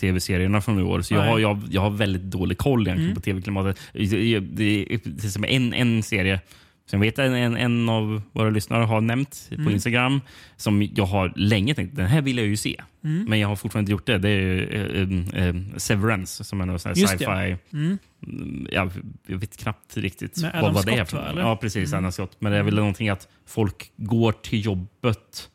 tv-serierna 0.00 0.60
från 0.60 0.78
i 0.78 0.82
år. 0.82 1.00
Så 1.00 1.14
jag 1.14 1.22
har, 1.22 1.38
jag, 1.38 1.60
jag 1.70 1.80
har 1.80 1.90
väldigt 1.90 2.22
dålig 2.22 2.58
koll 2.58 2.80
egentligen 2.80 3.10
mm. 3.10 3.14
på 3.14 3.20
tv-klimatet. 3.20 3.80
Det, 3.92 4.40
det, 4.40 4.98
en, 5.48 5.74
en 5.74 6.02
serie 6.02 6.40
vet 6.98 7.18
jag 7.18 7.40
en, 7.40 7.56
en 7.56 7.88
av 7.88 8.22
våra 8.32 8.50
lyssnare 8.50 8.84
har 8.84 9.00
nämnt 9.00 9.48
mm. 9.50 9.64
på 9.64 9.70
Instagram 9.70 10.20
som 10.56 10.88
jag 10.94 11.04
har 11.04 11.32
länge 11.36 11.74
tänkt 11.74 11.96
den 11.96 12.06
här 12.06 12.22
vill 12.22 12.38
jag 12.38 12.46
ju 12.46 12.56
se. 12.56 12.80
Mm. 13.04 13.24
Men 13.28 13.38
jag 13.38 13.48
har 13.48 13.56
fortfarande 13.56 13.82
inte 13.82 13.92
gjort 13.92 14.06
det. 14.06 14.18
Det 14.18 14.28
är 14.28 15.34
äh, 15.34 15.46
äh, 15.46 15.54
Severance 15.76 16.44
som 16.44 16.60
är 16.60 16.66
någon 16.66 16.78
sci-fi. 16.78 17.24
Ja. 17.24 17.56
Mm. 17.72 17.98
Jag, 18.70 18.90
jag, 19.26 19.38
vet 19.38 19.56
knappt 19.56 19.96
riktigt 19.96 20.42
vad, 20.62 20.74
vad 20.74 20.86
det 20.86 20.92
är. 20.92 21.04
För. 21.04 21.34
Ja, 21.38 21.56
precis. 21.56 21.92
Mm. 21.92 22.04
Anna 22.04 22.12
Scott. 22.12 22.36
Men 22.38 22.52
det 22.52 22.58
är 22.58 22.62
väl 22.62 22.74
någonting 22.74 23.08
att 23.08 23.28
folk 23.46 23.92
går 23.96 24.32
till 24.32 24.64
jobbet 24.64 25.49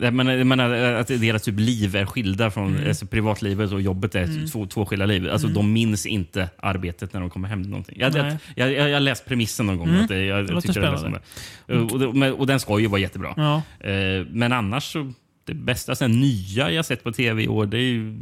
jag 0.00 0.14
menar, 0.14 0.32
jag 0.32 0.46
menar 0.46 0.74
att 0.74 1.08
deras 1.08 1.42
typ 1.42 1.60
liv 1.60 1.96
är 1.96 2.06
skilda 2.06 2.50
från 2.50 2.76
mm. 2.76 2.88
alltså, 2.88 3.06
privatlivet 3.06 3.72
och 3.72 3.80
jobbet 3.80 4.14
är 4.14 4.24
mm. 4.24 4.46
två, 4.46 4.66
två 4.66 4.86
skilda 4.86 5.06
liv. 5.06 5.30
Alltså, 5.30 5.46
mm. 5.46 5.54
De 5.54 5.72
minns 5.72 6.06
inte 6.06 6.48
arbetet 6.58 7.12
när 7.12 7.20
de 7.20 7.30
kommer 7.30 7.48
hem. 7.48 7.62
Någonting. 7.62 7.96
Jag, 8.00 8.16
jag, 8.16 8.36
jag, 8.54 8.72
jag, 8.72 8.90
jag 8.90 9.02
läst 9.02 9.26
premissen 9.26 9.66
någon 9.66 9.78
gång. 9.78 9.88
Mm. 9.88 10.02
Att 10.02 10.08
det, 10.08 10.24
jag, 10.24 10.46
det 10.46 10.60
tycker 10.60 10.80
det 10.80 10.86
är 10.86 11.20
det. 11.66 12.28
Och, 12.28 12.40
och, 12.40 12.46
den 12.46 12.60
ska 12.60 12.78
ju 12.78 12.86
vara 12.86 13.00
jättebra. 13.00 13.34
Ja. 13.36 13.62
Eh, 13.90 14.26
men 14.30 14.52
annars 14.52 14.92
så 14.92 15.12
det 15.44 15.54
bästa 15.54 15.94
sen, 15.94 16.20
nya 16.20 16.70
jag 16.70 16.84
sett 16.84 17.04
på 17.04 17.12
tv 17.12 17.42
i 17.42 17.48
år, 17.48 17.66
det 17.66 17.76
är 17.76 17.82
ju 17.82 18.20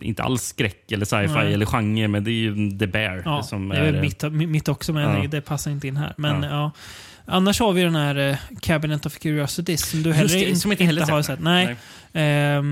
inte 0.00 0.22
alls 0.22 0.42
skräck 0.42 0.92
eller 0.92 1.04
sci-fi 1.04 1.52
eller 1.52 1.66
genre, 1.66 2.08
men 2.08 2.24
det 2.24 2.30
är 2.30 2.32
ju 2.32 2.78
The 2.78 2.86
Bear. 2.86 3.22
Ja, 3.24 3.42
som 3.42 3.68
det 3.68 3.76
är, 3.76 3.92
är 3.92 4.00
mitt, 4.00 4.48
mitt 4.48 4.68
också, 4.68 4.92
men 4.92 5.22
ja. 5.22 5.28
det 5.28 5.40
passar 5.40 5.70
inte 5.70 5.88
in 5.88 5.96
här. 5.96 6.14
Men 6.16 6.42
ja. 6.42 6.50
ja. 6.50 6.70
Annars 7.26 7.60
har 7.60 7.72
vi 7.72 7.82
den 7.82 7.94
här 7.94 8.16
eh, 8.16 8.36
Cabinet 8.60 9.06
of 9.06 9.18
Curiosities 9.18 9.90
som 9.90 10.02
du 10.02 10.12
heller, 10.12 10.46
det, 10.50 10.56
som 10.56 10.72
inte, 10.72 10.84
inte 10.84 11.12
har 11.12 11.22
sett. 11.22 11.40
Nej. 11.40 11.76
Nej. 12.12 12.56
Eh, 12.56 12.62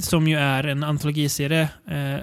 som 0.00 0.28
ju 0.28 0.38
är 0.38 0.64
en 0.64 0.84
antologiserie 0.84 1.68
eh, 1.90 2.20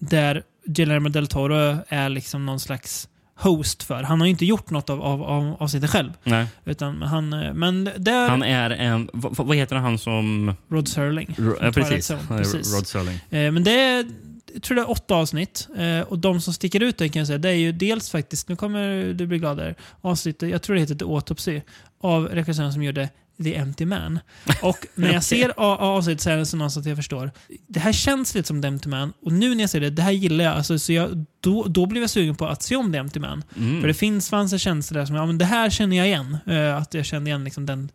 där 0.00 0.42
Guillermo 0.66 1.08
del 1.08 1.26
Toro 1.26 1.78
är 1.88 2.08
liksom 2.08 2.46
någon 2.46 2.60
slags 2.60 3.08
host 3.38 3.82
för. 3.82 4.02
Han 4.02 4.20
har 4.20 4.26
ju 4.26 4.30
inte 4.30 4.46
gjort 4.46 4.70
något 4.70 4.90
av, 4.90 5.02
av, 5.02 5.22
av, 5.22 5.56
av 5.62 5.68
sig 5.68 5.88
själv. 5.88 6.12
Nej. 6.24 6.46
Utan 6.64 7.02
han, 7.02 7.32
eh, 7.32 7.54
men 7.54 7.90
där, 7.96 8.28
han 8.28 8.42
är 8.42 8.70
en... 8.70 9.10
Vad, 9.12 9.46
vad 9.46 9.56
heter 9.56 9.76
han 9.76 9.98
som... 9.98 10.54
Rod 10.70 10.88
Serling. 10.88 11.34
ja, 11.60 11.72
precis. 11.72 12.12
precis. 12.28 12.74
Rod 12.74 12.86
Serling. 12.86 13.20
Eh, 13.30 13.52
men 13.52 13.64
det 13.64 14.06
jag 14.54 14.62
tror 14.62 14.74
det 14.74 14.80
är 14.80 14.90
åtta 14.90 15.14
avsnitt. 15.14 15.68
Eh, 15.76 16.00
och 16.00 16.18
de 16.18 16.40
som 16.40 16.52
sticker 16.52 16.82
ut 16.82 16.98
kan 16.98 17.10
jag 17.12 17.26
säga, 17.26 17.38
det 17.38 17.48
är 17.48 17.54
ju 17.54 17.72
dels 17.72 18.10
faktiskt, 18.10 18.48
nu 18.48 18.56
kommer 18.56 19.12
du 19.12 19.26
bli 19.26 19.38
glad 19.38 19.56
där, 19.56 19.74
avsnittet, 20.00 20.50
jag 20.50 20.62
tror 20.62 20.74
det 20.74 20.80
heter 20.80 20.94
The 20.94 21.04
Autopsy, 21.04 21.60
av 22.00 22.28
regissören 22.28 22.72
som 22.72 22.82
gjorde 22.82 23.08
The 23.42 23.54
Empty 23.54 23.86
Man. 23.86 24.20
Och 24.62 24.86
när 24.94 25.12
jag 25.12 25.24
ser 25.24 25.60
avsnittet 25.60 26.20
så 26.20 26.30
är 26.30 26.36
det 26.36 26.46
så 26.46 26.56
någonstans 26.56 26.86
att 26.86 26.88
jag 26.88 26.96
förstår. 26.96 27.30
Det 27.66 27.80
här 27.80 27.92
känns 27.92 28.34
lite 28.34 28.48
som 28.48 28.62
The 28.62 28.68
Empty 28.68 28.88
Man 28.88 29.12
och 29.22 29.32
nu 29.32 29.54
när 29.54 29.60
jag 29.60 29.70
ser 29.70 29.80
det, 29.80 29.90
det 29.90 30.02
här 30.02 30.12
gillar 30.12 30.44
jag. 30.44 30.54
Alltså, 30.54 30.78
så 30.78 30.92
jag 30.92 31.24
då, 31.40 31.64
då 31.64 31.86
blev 31.86 32.02
jag 32.02 32.10
sugen 32.10 32.36
på 32.36 32.46
att 32.46 32.62
se 32.62 32.76
om 32.76 32.92
The 32.92 32.98
Empty 32.98 33.20
Man. 33.20 33.44
Mm. 33.56 33.80
För 33.80 33.88
det 33.88 33.94
finns, 33.94 34.30
fanns 34.30 34.52
en 34.52 34.58
känsla 34.58 34.98
där 34.98 35.06
som, 35.06 35.16
ja 35.16 35.26
men 35.26 35.38
det 35.38 35.44
här 35.44 35.70
känner 35.70 35.96
jag 35.96 36.06
igen. 36.06 36.38
Uh, 36.48 36.76
att 36.76 36.94
jag 36.94 37.06
känner 37.06 37.26
igen 37.26 37.44
liksom 37.44 37.66
den 37.66 37.90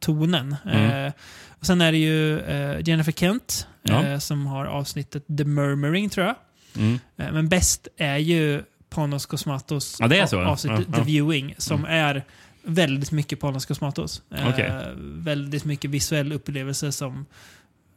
tonen. 0.00 0.56
Mm. 0.64 1.06
Uh, 1.06 1.12
och 1.62 1.66
sen 1.66 1.80
är 1.80 1.92
det 1.92 1.98
ju 1.98 2.40
uh, 2.40 2.88
Jennifer 2.88 3.12
Kent 3.12 3.66
ja. 3.82 4.04
eh, 4.04 4.18
som 4.18 4.46
har 4.46 4.64
avsnittet 4.64 5.26
The 5.38 5.44
Murmuring, 5.44 6.10
tror 6.10 6.26
jag. 6.26 6.34
Mm. 6.76 6.98
Eh, 7.16 7.32
men 7.32 7.48
bäst 7.48 7.88
är 7.96 8.16
ju 8.16 8.62
Panos 8.90 9.26
Cosmatos 9.26 9.96
ja, 10.00 10.38
avsnitt 10.46 10.72
ja, 10.88 10.96
The 10.96 11.02
Viewing, 11.02 11.54
som 11.58 11.84
mm. 11.84 11.92
är 11.92 12.24
väldigt 12.62 13.12
mycket 13.12 13.40
Panos 13.40 13.66
Cosmatos. 13.66 14.22
Okay. 14.30 14.66
Eh, 14.66 14.82
väldigt 14.96 15.64
mycket 15.64 15.90
visuell 15.90 16.32
upplevelse 16.32 16.92
som 16.92 17.26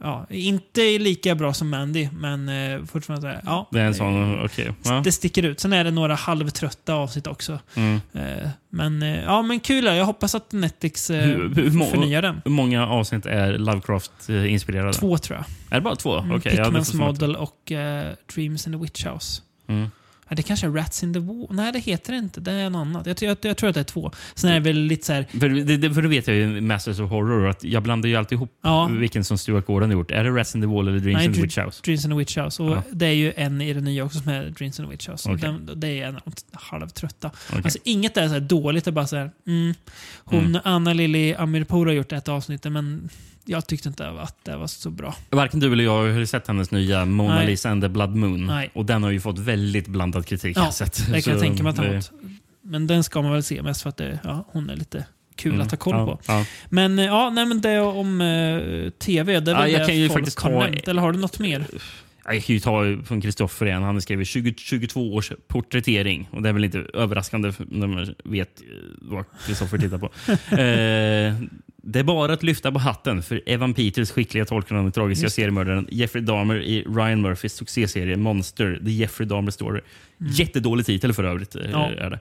Ja, 0.06 0.26
inte 0.30 1.00
lika 1.00 1.36
bra 1.36 1.54
som 1.54 1.70
Mandy, 1.70 2.10
men 2.14 2.50
eh, 2.50 2.86
fortfarande 2.86 3.42
ja. 3.46 3.68
Det 3.72 3.82
är 3.82 3.86
en 3.86 3.96
sån, 3.96 4.40
okay. 4.46 4.72
ja. 4.84 5.02
Det 5.04 5.12
sticker 5.12 5.44
ut. 5.44 5.60
Sen 5.60 5.74
är 5.74 5.84
det 5.84 5.92
några 5.92 6.16
halvtrötta 6.16 6.94
avsnitt 6.94 7.28
också. 7.28 7.60
Mm. 7.76 8.02
Eh, 8.14 8.50
men, 8.70 9.04
eh, 9.04 9.24
ja, 9.24 9.42
men 9.42 9.60
kul. 9.60 9.86
Jag 9.86 10.06
hoppas 10.06 10.36
att 10.36 10.52
Netflix 10.52 11.10
eh, 11.10 11.26
hur, 11.26 11.56
hur, 11.56 11.92
förnyar 11.92 12.22
den. 12.22 12.42
Hur 12.46 12.52
många 12.52 12.88
avsnitt 12.88 13.26
är 13.26 13.58
Lovecraft-inspirerade? 13.58 14.94
Två, 14.94 15.18
tror 15.18 15.38
jag. 15.38 15.46
Är 15.70 15.76
det 15.76 15.82
bara 15.82 15.96
två? 15.96 16.18
Mm, 16.18 16.36
okay, 16.36 16.58
Pickmans 16.58 16.94
Model 16.94 17.36
och 17.36 17.72
eh, 17.72 18.14
Dreams 18.36 18.68
in 18.68 18.74
the 18.74 18.80
Witch 18.80 19.06
House. 19.06 19.42
Mm. 19.68 19.90
Det 20.30 20.42
kanske 20.42 20.68
är 20.68 20.72
Rats 20.72 21.04
in 21.04 21.14
the 21.14 21.20
Wall. 21.20 21.48
Nej, 21.50 21.72
det 21.72 21.80
heter 21.80 22.14
det 22.14 22.20
inte. 22.20 22.42
Det 22.42 22.52
är 22.52 22.70
något 22.70 22.80
annat. 22.80 23.08
Jag, 23.08 23.18
jag, 23.22 23.38
jag 23.42 23.58
tror 23.58 23.70
att 23.70 23.76
det 23.76 23.82
är 23.82 23.84
två. 23.84 24.12
Sen 24.36 24.50
är 24.50 24.54
det 24.54 24.60
väl 24.60 24.78
lite 24.78 25.06
så 25.06 25.14
här... 25.14 25.28
För, 25.40 25.78
det, 25.78 25.94
för 25.94 26.02
då 26.02 26.10
vet 26.10 26.28
jag 26.28 26.38
ju 26.38 26.62
Masters 26.62 27.00
of 27.00 27.10
Horror 27.10 27.48
att 27.48 27.64
jag 27.64 27.84
blandar 27.84 28.10
ju 28.10 28.16
alltid 28.16 28.36
ihop 28.36 28.60
ja. 28.64 28.88
vilken 28.88 29.24
som 29.24 29.38
Stuart 29.38 29.66
Gordon 29.66 29.90
har 29.90 29.98
gjort. 29.98 30.12
Är 30.12 30.24
det 30.24 30.30
Rats 30.30 30.56
in 30.56 30.62
the 30.62 30.68
Wall 30.68 30.88
eller 30.88 31.00
Dreams 31.00 31.18
Nej, 31.18 31.26
in 31.26 31.34
the 31.34 31.42
Witch 31.42 31.58
House? 31.58 31.82
Dreams 31.84 32.06
in 32.06 32.12
the 32.12 32.18
Witch 32.18 32.38
House. 32.38 32.64
Och 32.64 32.72
ja. 32.72 32.84
Det 32.92 33.06
är 33.06 33.12
ju 33.12 33.34
en 33.36 33.62
i 33.62 33.74
den 33.74 33.84
nya 33.84 34.04
också 34.04 34.20
som 34.20 34.32
är 34.32 34.50
Dreams 34.50 34.80
in 34.80 34.86
the 34.86 34.92
Witch 34.92 35.10
House. 35.10 35.32
Okay. 35.32 35.52
Den, 35.52 35.80
det 35.80 35.88
är 35.88 36.08
en 36.08 36.20
halvtrötta. 36.52 37.32
Okay. 37.50 37.62
Alltså, 37.64 37.80
inget 37.84 38.18
är 38.18 38.28
så 38.28 38.40
dåligt. 38.40 38.86
Det 38.86 38.90
är 38.90 38.94
bara 38.94 39.08
så 39.08 39.16
här, 39.16 39.32
mm, 39.48 39.74
hon, 40.18 40.46
mm. 40.46 40.62
Anna 40.64 40.94
Lili 40.94 41.36
Amirpour 41.36 41.86
har 41.86 41.94
gjort 41.94 42.12
ett 42.12 42.28
avsnitt, 42.28 42.64
men 42.64 43.10
jag 43.46 43.68
tyckte 43.68 43.90
inte 43.90 44.10
att 44.10 44.46
det 44.46 44.58
var 44.58 44.68
så 44.68 44.90
bra. 44.90 45.16
Varken 45.30 45.60
du 45.60 45.74
eller 45.74 45.84
jag 45.84 46.14
har 46.14 46.26
sett 46.26 46.48
hennes 46.48 46.72
nya 46.72 47.06
Mona 47.06 47.36
Nej. 47.36 47.46
Lisa 47.46 47.70
and 47.70 47.84
the 47.84 47.90
Blood 47.90 48.16
Moon. 48.16 48.46
Nej. 48.46 48.70
Och 48.74 48.86
den 48.86 49.04
har 49.04 49.12
ju 49.12 49.20
fått 49.20 49.40
väldigt 49.40 49.88
blandad 49.88 50.26
kritik. 50.26 50.58
Ja, 50.58 50.72
sett. 50.72 51.12
det 51.12 51.22
kan 51.22 51.34
jag 51.34 51.42
tänka 51.42 51.64
mig 51.64 51.70
att 51.70 51.76
det... 51.76 52.12
Men 52.62 52.88
den 52.88 53.04
ska 53.04 53.22
man 53.22 53.32
väl 53.32 53.44
se 53.44 53.62
mest 53.62 53.82
för 53.82 53.90
att 53.90 53.98
det, 53.98 54.20
ja, 54.24 54.46
hon 54.52 54.70
är 54.70 54.76
lite 54.76 55.06
kul 55.36 55.54
mm. 55.54 55.66
att 55.66 55.72
ha 55.72 55.78
koll 55.78 55.96
ja, 55.96 56.06
på. 56.06 56.20
Ja. 56.28 56.46
Men 56.70 57.00
eh, 57.00 57.06
ja, 57.06 57.30
nej, 57.30 57.46
men 57.46 57.62
det 57.62 57.80
om 57.80 58.22
uh, 58.22 58.90
TV, 58.90 59.40
det 59.40 59.52
är 59.52 59.56
väl 59.56 59.72
ja, 59.72 59.80
det 59.80 59.86
kan 59.86 59.96
ju 59.96 60.10
faktiskt 60.10 60.38
ta... 60.38 60.68
Eller 60.68 61.02
har 61.02 61.12
du 61.12 61.20
något 61.20 61.40
mer? 61.40 61.66
Jag 62.26 62.44
kan 62.44 62.56
ju 62.56 62.60
ta 62.60 62.98
från 63.06 63.22
Kristoffer 63.22 63.66
igen. 63.66 63.84
Han 63.84 63.96
har 63.96 64.02
skrivit 64.02 64.28
2022 64.28 65.14
års 65.14 65.32
porträttering. 65.48 66.28
Och 66.32 66.42
Det 66.42 66.50
är 66.50 66.54
väl 66.54 66.66
inte 66.66 66.86
överraskande 66.94 67.54
när 67.58 67.88
man 67.88 68.16
vet 68.24 68.62
eh, 68.62 68.68
vad 69.02 69.26
Kristoffer 69.46 69.78
tittar 69.78 69.98
på. 69.98 70.06
eh, 70.56 71.36
det 71.88 72.00
är 72.00 72.04
bara 72.04 72.34
att 72.34 72.44
lyfta 72.44 72.72
på 72.72 72.80
hatten 72.80 73.24
för 73.24 73.42
Evan 73.46 73.74
Peters 73.74 74.12
skickliga 74.12 74.46
tolkning 74.46 74.78
av 74.80 74.86
den 74.86 74.92
tragiska 74.92 75.30
seriemördaren 75.30 75.88
Jeffrey 75.92 76.24
Dahmer 76.24 76.56
i 76.56 76.82
Ryan 76.84 77.22
Murphys 77.22 77.54
succéserie 77.54 78.18
Monster, 78.18 78.80
The 78.86 78.92
Jeffrey 78.92 79.28
Dahmer 79.30 79.52
Story. 79.52 79.82
Mm. 80.22 80.32
Jättedålig 80.34 80.86
titel 80.86 81.14
för 81.14 81.24
övrigt. 81.24 81.56
Eh, 81.56 81.62
ja. 81.72 81.90
Är 81.90 82.10
det. 82.10 82.20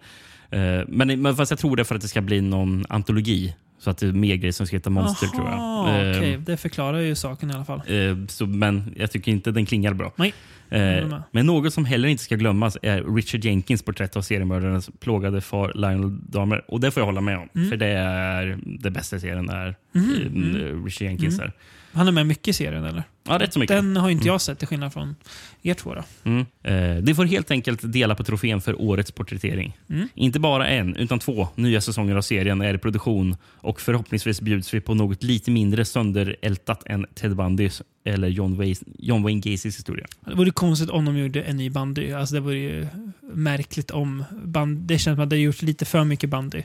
Eh, 0.58 0.84
men, 0.88 1.22
men 1.22 1.36
fast 1.36 1.50
jag 1.50 1.58
tror 1.58 1.76
det 1.76 1.84
för 1.84 1.94
att 1.94 2.00
det 2.02 2.08
ska 2.08 2.20
bli 2.20 2.40
någon 2.40 2.84
antologi 2.88 3.54
Så 3.78 3.90
att 3.90 3.98
det 3.98 4.06
är 4.06 4.12
mer 4.12 4.36
grejer 4.36 4.52
som 4.52 4.66
ska 4.66 4.76
heta 4.76 4.90
Monster 4.90 5.26
tror 5.26 5.44
jag. 5.44 5.54
Aha, 5.54 5.88
Eh, 5.90 6.18
okej. 6.18 6.38
Det 6.46 6.56
förklarar 6.56 6.98
ju 7.00 7.14
saken 7.14 7.50
i 7.50 7.54
alla 7.54 7.64
fall. 7.64 7.78
eh, 7.86 8.26
så, 8.28 8.46
men 8.46 8.94
jag 8.96 9.10
tycker 9.10 9.32
inte 9.32 9.50
den 9.50 9.66
klingar 9.66 9.92
bra. 9.94 10.12
Nej. 10.16 10.34
Eh, 10.74 11.08
med. 11.08 11.22
men 11.30 11.46
något 11.46 11.74
som 11.74 11.84
heller 11.84 12.08
inte 12.08 12.22
ska 12.22 12.36
glömmas 12.36 12.76
är 12.82 13.14
Richard 13.14 13.44
Jenkins 13.44 13.82
porträtt 13.82 14.16
av 14.16 14.22
seriemördarens 14.22 14.90
plågade 15.00 15.40
far 15.40 15.72
Lionel 15.74 16.30
Dahmer. 16.30 16.64
Och 16.68 16.80
det 16.80 16.90
får 16.90 17.00
jag 17.00 17.06
hålla 17.06 17.20
med 17.20 17.38
om. 17.38 17.48
Mm. 17.54 17.70
För 17.70 17.76
det 17.76 17.86
är 17.86 18.58
det 18.64 18.90
bästa 18.90 19.20
serien 19.20 19.48
är 19.48 19.76
Mhm, 19.92 20.56
eh, 20.56 20.84
Richard 20.84 21.06
Jenkins. 21.06 21.38
Där. 21.38 21.52
Han 21.94 22.08
är 22.08 22.12
med 22.12 22.26
mycket 22.26 22.48
i 22.48 22.52
serien 22.52 22.84
eller? 22.84 23.02
Ja, 23.28 23.38
rätt 23.38 23.52
så 23.52 23.58
mycket. 23.58 23.76
Den 23.76 23.96
har 23.96 24.10
inte 24.10 24.26
jag 24.26 24.40
sett 24.40 24.58
till 24.58 24.68
skillnad 24.68 24.92
från 24.92 25.16
er 25.62 25.74
två. 25.74 25.94
Då. 25.94 26.02
Mm. 26.24 26.46
Eh, 26.62 27.02
de 27.02 27.14
får 27.14 27.24
helt 27.24 27.50
enkelt 27.50 27.92
dela 27.92 28.14
på 28.14 28.24
trofén 28.24 28.60
för 28.60 28.80
årets 28.80 29.10
porträttering. 29.10 29.76
Mm. 29.90 30.08
Inte 30.14 30.40
bara 30.40 30.68
en, 30.68 30.96
utan 30.96 31.18
två 31.18 31.48
nya 31.54 31.80
säsonger 31.80 32.16
av 32.16 32.22
serien 32.22 32.60
är 32.60 32.74
i 32.74 32.78
produktion 32.78 33.36
och 33.44 33.80
förhoppningsvis 33.80 34.40
bjuds 34.40 34.74
vi 34.74 34.80
på 34.80 34.94
något 34.94 35.22
lite 35.22 35.50
mindre 35.50 35.84
sönderältat 35.84 36.82
än 36.86 37.06
Ted 37.14 37.36
Bundys 37.36 37.82
eller 38.04 38.28
John, 38.28 38.56
Wayne, 38.56 38.74
John 38.98 39.22
Wayne 39.22 39.40
Gacys 39.40 39.78
historia. 39.78 40.06
Det 40.20 40.34
vore 40.34 40.50
konstigt 40.50 40.90
om 40.90 41.04
de 41.04 41.18
gjorde 41.18 41.42
en 41.42 41.56
ny 41.56 41.70
bandy. 41.70 42.12
Alltså 42.12 42.34
det 42.34 42.40
vore 42.40 42.58
ju 42.58 42.86
märkligt 43.20 43.90
om 43.90 44.24
band, 44.44 44.78
Det 44.78 44.98
känns 44.98 45.16
som 45.16 45.24
att 45.24 45.30
det 45.30 45.36
har 45.36 45.40
gjort 45.40 45.62
lite 45.62 45.84
för 45.84 46.04
mycket 46.04 46.30
bandy. 46.30 46.62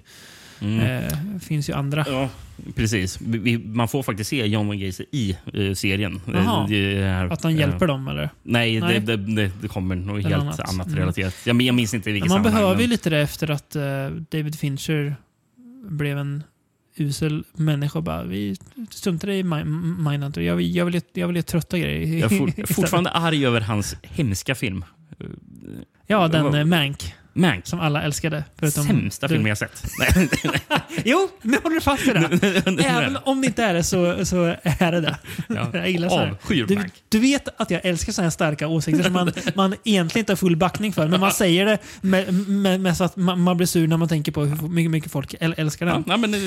Mm. 0.62 0.80
Eh, 0.80 1.14
finns 1.39 1.70
ju 1.70 1.74
andra. 1.74 2.05
Ja, 2.07 2.30
precis. 2.76 3.22
Vi, 3.22 3.57
man 3.57 3.88
får 3.88 4.03
faktiskt 4.03 4.30
se 4.30 4.45
John 4.47 4.68
Wayne 4.68 4.86
Gacy 4.86 5.05
i 5.12 5.38
eh, 5.53 5.74
serien. 5.74 6.22
Jaha. 6.34 6.62
Eh, 6.64 6.70
det 6.70 6.97
är- 6.97 7.26
Att 7.34 7.43
han 7.43 7.53
eh, 7.53 7.60
hjälper 7.60 7.88
dem 7.88 8.07
eller? 8.07 8.30
Nej, 8.43 8.80
Nej. 8.82 8.99
Det, 8.99 9.16
det, 9.18 9.36
det, 9.36 9.51
det 9.62 9.68
kommer 9.68 9.95
något 9.95 10.24
helt 10.24 10.36
annat. 10.36 10.60
annat, 10.60 10.88
Mm. 10.88 10.99
relaterat. 10.99 11.36
Jag, 11.45 11.62
jag 11.62 11.76
minns 11.76 11.93
inte 11.93 12.10
i 12.10 12.14
vilket 12.14 12.30
Man 12.32 12.43
behöver 12.43 12.82
ju 12.82 12.88
lite 12.88 13.10
det 13.10 13.20
efter 13.20 13.51
att 13.51 13.76
eh, 13.76 13.82
David 14.32 14.60
Fincher 14.60 15.16
blev 15.89 16.18
en 16.18 16.43
usel 16.97 17.43
människa. 17.53 18.01
Bara, 18.01 18.24
vi 18.24 18.55
struntar 18.89 19.30
i 19.30 19.43
Mi- 19.43 20.10
Mindhunter. 20.10 20.41
Jag 20.41 20.55
vill, 20.55 20.76
jag 20.76 20.86
vill, 20.86 21.01
jag 21.14 21.28
vill 21.28 21.36
göra 21.36 21.43
trötta 21.43 21.78
grejer. 21.80 22.20
Jag 22.20 22.32
är 22.32 22.38
for, 22.38 22.66
fortfarande 22.74 23.10
arg 23.10 23.45
över 23.45 23.62
hans 23.62 23.95
hemska 24.01 24.55
film. 24.55 24.86
Eh, 25.20 25.26
ja, 26.07 26.28
den 26.28 26.55
eh, 26.55 26.66
Mank. 26.66 27.14
Mank. 27.34 27.68
Som 27.68 27.80
alla 27.80 28.02
älskade. 28.02 28.44
Förutom 28.60 28.84
Sämsta 28.88 29.28
du. 29.28 29.34
film 29.34 29.48
jag 29.48 29.58
sett. 29.58 29.84
Jo, 31.06 31.30
nu 31.42 31.58
håller 31.64 31.76
du 31.76 31.82
fast 31.82 32.08
vid 32.08 32.16
det. 32.16 32.84
Även 32.86 33.18
om 33.24 33.42
det 33.42 33.48
inte 33.48 33.64
är 33.64 33.74
det 33.74 33.84
så, 33.84 34.26
så 34.26 34.56
är 34.64 34.92
det 34.92 35.02
det. 35.02 35.18
Ja. 35.48 35.70
Jag 35.74 35.90
gillar 35.90 36.10
så. 36.10 36.20
Avskyr 36.20 36.66
Du, 36.66 36.76
Mank. 36.76 36.94
du 37.10 37.20
vet 37.20 37.62
att 37.62 37.72
jag 37.72 37.86
älskar 37.86 38.14
sådana 38.14 38.26
här 38.26 38.32
starka 38.32 38.68
åsikter 38.68 39.04
som 39.04 39.14
man, 39.14 39.32
man 39.56 39.76
egentligen 39.84 40.22
inte 40.22 40.32
har 40.32 40.38
full 40.38 40.56
backning 40.56 40.94
för. 40.94 41.08
Men 41.08 41.20
man 41.20 41.32
säger 41.32 41.66
det 41.66 41.78
med, 42.02 42.34
med, 42.50 42.80
med 42.80 42.98
så 42.98 43.04
att 43.04 43.16
man, 43.16 43.42
man 43.42 43.58
blir 43.58 43.68
sur 43.68 43.88
när 43.88 43.98
man 43.98 44.08
tänker 44.08 44.32
på 44.32 44.46
hur 44.46 44.68
mycket, 44.68 44.92
mycket 44.92 45.12
folk 45.12 45.36
äl, 45.40 45.54
älskar 45.58 45.86
den. 45.86 46.04
Ja, 46.08 46.18
men, 46.18 46.34
eh, 46.34 46.40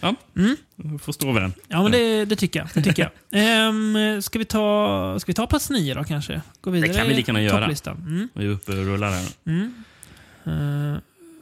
ja. 0.00 0.14
Mm. 0.36 0.56
Får 0.98 1.12
stå 1.12 1.30
över 1.30 1.40
den. 1.40 1.52
Ja, 1.68 1.82
men 1.82 1.92
det, 1.92 2.24
det 2.24 2.36
tycker 2.36 2.60
jag. 2.60 2.68
Det 2.74 2.82
tycker 2.82 3.10
jag. 3.30 3.68
Um, 3.68 4.22
ska, 4.22 4.38
vi 4.38 4.44
ta, 4.44 5.16
ska 5.20 5.30
vi 5.30 5.34
ta 5.34 5.46
plats 5.46 5.70
nio 5.70 5.94
då 5.94 6.04
kanske? 6.04 6.40
Gå 6.60 6.70
vidare 6.70 6.94
kan 6.94 7.08
vi 7.08 7.14
lika 7.14 7.32
gärna 7.32 7.42
göra. 7.42 7.74
Mm. 8.06 8.28
Vi 8.34 8.44
är 8.44 8.50
uppe 8.50 8.72
och 8.72 8.84
rullar 8.84 9.10
här. 9.10 9.26
Mm. 9.46 9.84
Eh, 10.46 10.98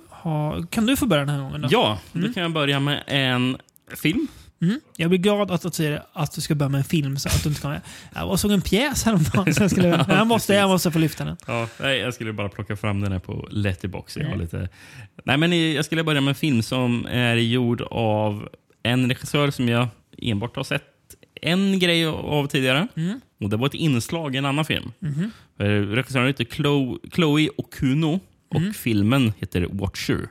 ha, 0.09 0.63
kan 0.71 0.87
du 0.87 0.97
få 0.97 1.07
börja 1.07 1.25
den 1.25 1.35
här 1.35 1.43
gången 1.43 1.63
då? 1.63 1.69
Ja, 1.71 1.99
Mm. 2.15 2.27
då 2.29 2.35
kan 2.35 2.43
jag 2.43 2.53
börja 2.53 2.81
med 2.81 3.03
en 3.07 3.57
film. 3.97 4.27
Mm. 4.63 4.81
Jag 4.97 5.09
blir 5.11 5.19
glad 5.19 5.51
att 5.51 5.75
säger 5.75 6.03
att 6.13 6.33
du 6.33 6.41
ska 6.41 6.55
börja 6.55 6.69
med 6.69 6.79
en 6.79 6.85
film. 6.85 7.17
Så 7.17 7.29
att 7.29 7.43
du 7.43 7.49
inte 7.49 7.61
kan, 7.61 7.77
jag 8.15 8.39
såg 8.39 8.51
en 8.53 8.61
pjäs 8.61 9.05
häromdagen. 9.05 9.55
Så 9.55 9.63
jag, 9.63 9.71
skulle, 9.71 9.89
Ja, 10.09 10.17
jag, 10.17 10.27
måste, 10.27 10.55
jag 10.55 10.69
måste 10.69 10.91
få 10.91 10.99
lyfta 10.99 11.25
den. 11.25 11.37
Ja, 11.47 11.69
nej, 11.81 11.99
jag 11.99 12.15
skulle 12.15 12.33
bara 12.33 12.49
plocka 12.49 12.77
fram 12.77 13.01
den 13.01 13.13
här 13.13 13.19
på 13.19 13.49
Letterboxd. 13.51 14.19
Mm. 14.21 14.41
lite... 14.41 14.69
nej, 15.25 15.37
men 15.39 15.73
jag 15.75 15.85
skulle 15.85 16.05
börja 16.05 16.21
med 16.21 16.29
en 16.29 16.35
film 16.35 16.63
som 16.63 17.07
är 17.07 17.37
gjord 17.37 17.83
av 17.91 18.49
en 18.83 19.09
regissör 19.09 19.51
som 19.51 19.69
jag 19.69 19.89
enbart 20.19 20.57
har 20.57 20.65
sett 20.65 20.85
en 21.43 21.79
grej 21.79 22.07
av 22.07 22.47
tidigare. 22.47 22.89
Mm. 22.97 23.21
Och 23.41 23.51
Det 23.51 23.57
var 23.57 23.67
ett 23.67 23.75
inslag 23.75 24.35
i 24.35 24.39
en 24.39 24.45
annan 24.47 24.65
film. 24.65 24.93
Eh, 25.59 25.65
Regissören 25.67 26.27
heter 26.27 26.45
Chloe, 26.45 26.99
Chloe 27.15 27.49
Okuno 27.57 28.21
och 28.55 28.61
Mm. 28.61 28.75
filmen 28.75 29.33
heter 29.39 29.67
Watcher. 29.71 30.29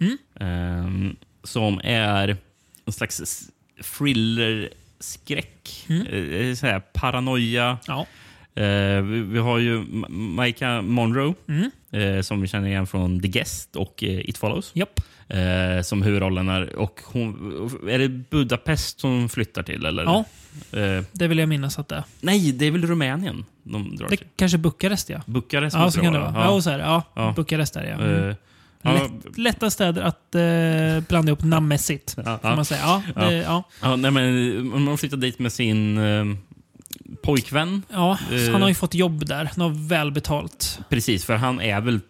Mm. 0.00 0.18
Ehm, 0.40 1.16
som 1.44 1.80
är 1.84 2.36
en 2.84 2.92
slags 2.92 3.50
thriller-skräck. 3.98 5.86
Mm. 5.88 6.06
Eh, 6.06 6.56
här, 6.62 6.80
paranoia. 6.80 7.78
Ja. 7.86 8.06
Eh, 8.56 9.02
vi, 9.02 9.20
vi 9.20 9.38
har 9.38 9.58
ju 9.58 9.84
Micah 10.40 10.82
Monroe 10.82 11.34
Mm. 11.48 11.70
eh, 12.16 12.22
som 12.22 12.40
vi 12.40 12.48
känner 12.48 12.68
igen 12.68 12.86
från 12.86 13.20
The 13.20 13.28
Guest 13.28 13.76
och 13.76 14.04
eh, 14.04 14.28
It 14.28 14.38
Follows. 14.38 14.70
Japp. 14.74 15.00
Eh, 15.28 15.82
som 15.82 16.02
huvudrollerna. 16.02 16.66
Och 16.76 17.00
hon, 17.04 17.34
är 17.90 17.98
det 17.98 18.08
Budapest 18.08 19.00
som 19.00 19.28
flyttar 19.28 19.62
till? 19.62 19.86
Eller? 19.86 20.02
Ja, 20.04 20.24
Eh, 20.72 21.02
det 21.12 21.28
vill 21.28 21.38
jag 21.38 21.48
minnas 21.48 21.78
att 21.78 21.88
det 21.88 21.94
är. 21.96 22.02
nej, 22.20 22.52
det 22.52 22.66
är 22.66 22.70
väl 22.70 22.86
Rumänien 22.86 23.44
de 23.62 23.96
drar 23.96 24.08
Det 24.08 24.16
till. 24.16 24.26
kanske 24.36 24.58
Bukarest 24.58 25.08
ja. 25.10 25.20
Bukarest 25.26 25.76
Ja, 25.76 25.90
så 25.90 26.00
kan 26.00 26.12
det 26.12 26.18
vara. 26.18 26.32
Ja, 26.34 26.48
och 26.50 26.62
så 26.64 26.70
här, 26.70 26.78
ja. 26.78 27.02
Ja. 27.14 27.32
Bukarest 27.36 27.76
är 27.76 27.82
det 27.82 27.88
ja. 27.88 27.94
Mm. 27.96 28.28
Eh, 28.30 28.36
ja, 28.82 28.92
Lätt, 28.92 29.38
lätta 29.38 29.70
städer 29.70 30.02
att 30.02 30.34
eh, 30.34 31.08
blanda 31.08 31.28
ihop 31.30 31.42
namnmässigt. 31.44 32.14
ja, 32.24 32.38
ja. 32.42 32.56
man 32.56 32.64
säga. 32.64 32.80
Ja, 32.82 33.02
Ja. 33.16 33.22
det, 33.30 33.34
ja. 33.36 33.62
Ja, 33.82 33.96
nej, 33.96 34.10
men 34.10 34.82
man 34.84 34.98
flyttar 34.98 35.16
dit 35.16 35.38
med 35.38 35.52
sin 35.52 35.98
eh, 35.98 36.24
pojkvän. 37.22 37.82
ja 37.90 38.18
Eh. 38.32 38.52
han 38.52 38.62
har 38.62 38.68
ju 38.68 38.74
fått 38.74 38.94
jobb 38.94 39.26
där. 39.26 39.50
Något 39.56 39.76
välbetalt. 39.76 40.78
Precis, 40.88 41.24
för 41.24 41.36
han 41.36 41.60
är 41.60 41.80
väl, 41.80 42.00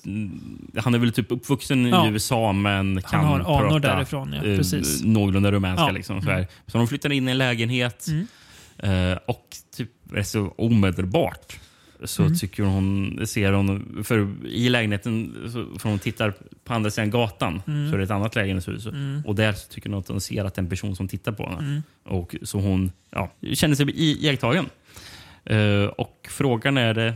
han 0.77 0.95
är 0.95 0.99
väl 0.99 1.13
typ 1.13 1.33
uppvuxen 1.33 1.87
Ja. 1.87 2.07
i 2.07 2.11
USA 2.11 2.53
men 2.53 3.03
kan 3.03 3.21
Han 3.21 3.29
har 3.29 3.41
anor 3.41 3.69
prata 3.81 3.95
därifrån. 3.97 4.33
Ja, 4.43 4.49
eh, 4.51 4.57
precis. 4.57 5.03
någorlunda 5.05 5.53
rumänska. 5.53 5.85
Ja. 5.85 5.91
Liksom, 5.91 6.23
så, 6.23 6.31
här. 6.31 6.47
så 6.67 6.79
de 6.79 6.89
flyttar 6.89 7.13
in 7.13 7.29
i 7.29 7.31
en 7.31 7.39
lägenhet 7.39 8.07
Mm. 8.09 9.13
eh, 9.13 9.19
och 9.27 9.47
typ, 9.77 9.91
är 10.17 10.23
så 10.23 10.55
omedelbart 10.59 11.59
så 12.05 12.23
Mm. 12.23 12.37
tycker 12.39 12.63
hon, 12.63 13.21
ser 13.27 13.53
hon, 13.53 14.01
för 14.05 14.29
i 14.47 14.69
lägenheten, 14.69 15.35
så, 15.53 15.79
för 15.79 15.89
hon 15.89 15.99
tittar 15.99 16.35
på 16.65 16.75
andra 16.75 16.91
sidan 16.91 17.11
gatan, 17.11 17.63
Mm. 17.67 17.89
så 17.91 17.95
är 17.95 17.99
det 17.99 18.05
ett 18.05 18.11
annat 18.11 18.35
lägenhetshus. 18.35 18.87
Mm. 18.87 19.23
Och 19.27 19.35
där 19.35 19.53
tycker 19.71 19.91
hon 19.91 19.99
att 19.99 20.09
hon 20.09 20.21
ser 20.21 20.45
att 20.45 20.55
det 20.55 20.59
är 20.59 20.63
en 20.63 20.69
person 20.71 20.97
som 20.97 21.09
tittar 21.09 21.33
på 21.33 21.43
henne. 21.49 21.59
Mm. 21.59 21.83
Och 22.05 22.37
så 22.43 22.61
hon 22.61 22.93
ja, 23.11 23.33
känner 23.55 23.75
sig 23.75 23.91
i- 23.91 24.27
iakttagen. 24.27 24.67
Eh, 25.47 25.85
och 25.87 26.27
frågan 26.31 26.77
är 26.79 26.95
det, 26.95 27.15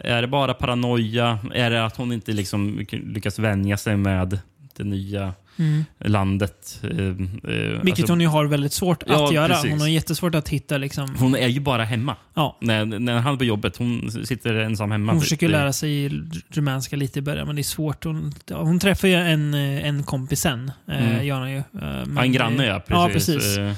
är 0.00 0.22
det 0.22 0.28
bara 0.28 0.54
paranoia? 0.54 1.38
Är 1.54 1.70
det 1.70 1.84
att 1.84 1.96
hon 1.96 2.12
inte 2.12 2.32
liksom 2.32 2.86
lyckas 2.90 3.38
vänja 3.38 3.76
sig 3.76 3.96
med 3.96 4.38
det 4.76 4.84
nya 4.84 5.34
Mm. 5.58 5.84
landet? 5.98 6.80
Eh, 6.82 6.90
eh, 6.90 7.14
Vilket 7.14 7.88
alltså, 7.88 8.12
hon 8.12 8.20
ju 8.20 8.26
har 8.26 8.44
väldigt 8.44 8.72
svårt 8.72 9.02
Ja, 9.06 9.26
att 9.26 9.34
göra. 9.34 9.48
precis. 9.48 9.70
Hon 9.70 9.80
har 9.80 9.88
jättesvårt 9.88 10.34
att 10.34 10.48
hitta 10.48 10.78
liksom... 10.78 11.14
hon 11.18 11.34
är 11.34 11.48
ju 11.48 11.60
bara 11.60 11.84
hemma. 11.84 12.16
Ja. 12.34 12.56
När, 12.60 12.84
när 12.84 13.18
han 13.18 13.34
är 13.34 13.38
på 13.38 13.44
jobbet. 13.44 13.76
Hon 13.76 14.10
sitter 14.26 14.54
ensam 14.54 14.90
hemma. 14.90 15.12
Hon 15.12 15.20
försöker 15.20 15.48
lära 15.48 15.72
sig 15.72 16.10
rumänska 16.48 16.96
lite 16.96 17.18
i 17.18 17.22
början, 17.22 17.46
men 17.46 17.56
det 17.56 17.62
är 17.62 17.64
svårt. 17.64 18.04
Hon, 18.04 18.32
ja, 18.46 18.62
hon 18.62 18.78
träffar 18.78 19.08
ju 19.08 19.14
en, 19.14 19.54
eh, 19.54 19.86
en 19.88 20.02
kompis 20.02 20.40
sen. 20.40 20.72
Eh, 20.88 21.12
Mm. 21.12 21.26
gör 21.26 21.38
hon 21.40 21.50
ju. 21.50 21.56
Eh, 21.58 21.62
men, 21.80 22.12
Ja, 22.16 22.22
en 22.24 22.32
granne, 22.32 22.66
ja. 22.66 22.80
Precis. 22.80 22.88
Ja, 22.88 23.08
precis. 23.12 23.58
Eh, 23.58 23.72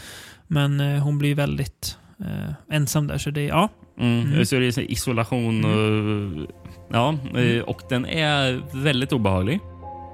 Men 0.47 0.81
eh, 0.81 1.03
hon 1.03 1.19
blir 1.19 1.35
väldigt 1.35 1.99
eh, 2.21 2.77
ensam 2.77 3.07
där. 3.07 3.19
Så 3.19 3.31
det, 3.31 3.45
ja. 3.45 3.69
Mm, 4.01 4.33
Mm. 4.33 4.45
Så 4.47 4.55
det 4.57 4.67
är 4.79 4.91
isolation. 4.93 5.65
Och, 5.65 6.49
ja, 6.93 7.15
eh, 7.41 7.63
och 7.63 7.83
den 7.89 8.07
är 8.07 8.63
väldigt 8.83 9.13
obehaglig. 9.13 9.61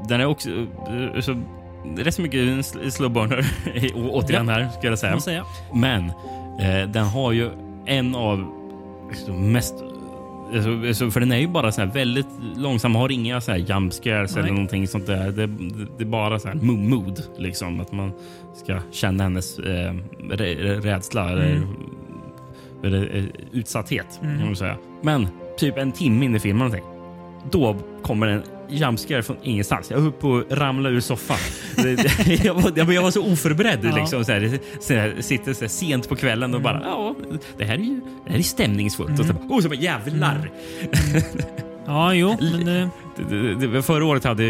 Den 0.09 0.21
är 0.21 0.27
också 0.27 0.51
eh, 0.51 1.21
så, 1.21 1.43
rätt 1.97 2.15
så 2.15 2.23
mycket 2.23 2.67
slow 2.93 3.11
burner 3.11 3.47
återigen 3.95 4.49
här, 4.49 4.69
ska 4.69 4.87
jag 4.87 4.99
säga. 4.99 5.45
Men 5.75 6.05
eh, 6.61 6.89
den 6.89 7.05
har 7.05 7.33
ju 7.33 7.51
en 7.87 8.15
av 8.15 8.47
liksom, 9.11 9.53
mest... 9.53 9.75
Alltså, 10.55 10.71
alltså, 10.89 11.11
för 11.11 11.21
den 11.21 11.33
är 11.33 11.37
ju 11.39 11.49
bara 11.49 11.73
så 11.73 11.81
här 11.81 11.89
väldigt 11.89 12.27
långsam, 12.57 12.95
har 12.95 13.13
inga 13.13 13.41
så 13.41 13.51
här 13.51 13.59
jump 13.59 13.93
scares 13.93 14.37
eller 14.37 14.51
någonting 14.51 14.89
sånt 14.89 15.07
där. 15.07 15.31
Det, 15.31 15.47
det, 15.47 15.87
det 15.99 16.05
är 16.05 16.09
bara 16.09 16.39
så 16.39 16.49
här 16.49 16.55
mo- 16.55 16.89
mood, 16.89 17.23
liksom. 17.39 17.81
Att 17.81 17.93
man 17.93 18.13
ska 18.55 18.79
känna 18.91 19.23
hennes 19.23 19.59
eh, 19.59 19.95
rä- 20.31 20.81
rädsla 20.81 21.31
eller, 21.31 21.51
Mm. 21.51 21.67
eller 22.85 23.17
eh, 23.17 23.25
utsatthet. 23.53 24.21
Mm. 24.23 24.39
Kan 24.39 24.47
man 24.47 24.57
säga. 24.57 24.77
Men 25.03 25.29
typ 25.59 25.79
en 25.79 25.93
timme 25.93 26.25
in 26.25 26.37
i 26.37 26.39
filmen 26.41 26.59
någonting, 26.59 26.85
då 27.51 27.77
kommer 28.03 28.27
en 28.27 28.43
jumpscare 28.71 29.23
från 29.23 29.37
ingenstans. 29.43 29.91
Jag 29.91 30.01
höll 30.01 30.13
på 30.13 30.37
att 30.51 30.59
ramla 30.59 30.89
ur 30.89 31.01
soffan. 31.01 31.37
Jag, 32.45 32.55
var, 32.55 32.93
jag 32.93 33.03
var- 33.03 33.11
så 33.11 33.33
oförberedd. 33.33 33.79
Ja. 33.83 33.97
Liksom, 33.97 34.25
så 34.25 34.33
här, 34.33 34.59
så 34.81 34.95
här, 34.95 35.15
sitter 35.21 35.53
så 35.53 35.61
här 35.61 35.69
sent 35.69 36.09
på 36.09 36.17
kvällen 36.17 36.55
och 36.55 36.61
bara 36.63 36.81
ja, 36.85 37.15
det 37.59 37.65
här 37.65 37.75
är 37.75 37.79
ju 37.79 38.01
det 38.27 38.31
här 38.33 38.39
är 38.39 38.43
stämningsfullt. 38.43 39.21
Och 39.21 39.27
så 39.27 39.33
bara, 39.33 39.45
oh, 39.49 39.61
så 39.61 39.69
bara, 39.69 39.75
jävlar! 39.75 40.51
Ja, 41.87 42.15
jo. 42.15 42.37
Men, 42.65 42.83
eh, 42.83 42.89
Det, 43.29 43.55
det, 43.55 43.67
det, 43.67 43.83
förra 43.83 44.05
året 44.05 44.25
hade, 44.25 44.43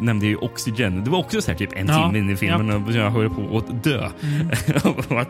nämnde 0.00 0.26
jag 0.26 0.30
ju 0.30 0.36
Oxygen. 0.36 1.04
Det 1.04 1.10
var 1.10 1.18
också 1.18 1.42
så 1.42 1.50
här, 1.50 1.58
typ 1.58 1.70
en 1.76 1.86
Ja, 1.86 2.04
timme 2.06 2.18
in 2.18 2.30
i 2.30 2.36
filmen 2.36 2.70
och 2.84 2.92
jag 2.92 3.10
höll 3.10 3.30
på 3.30 3.58
att 3.58 3.84
dö. 3.84 4.08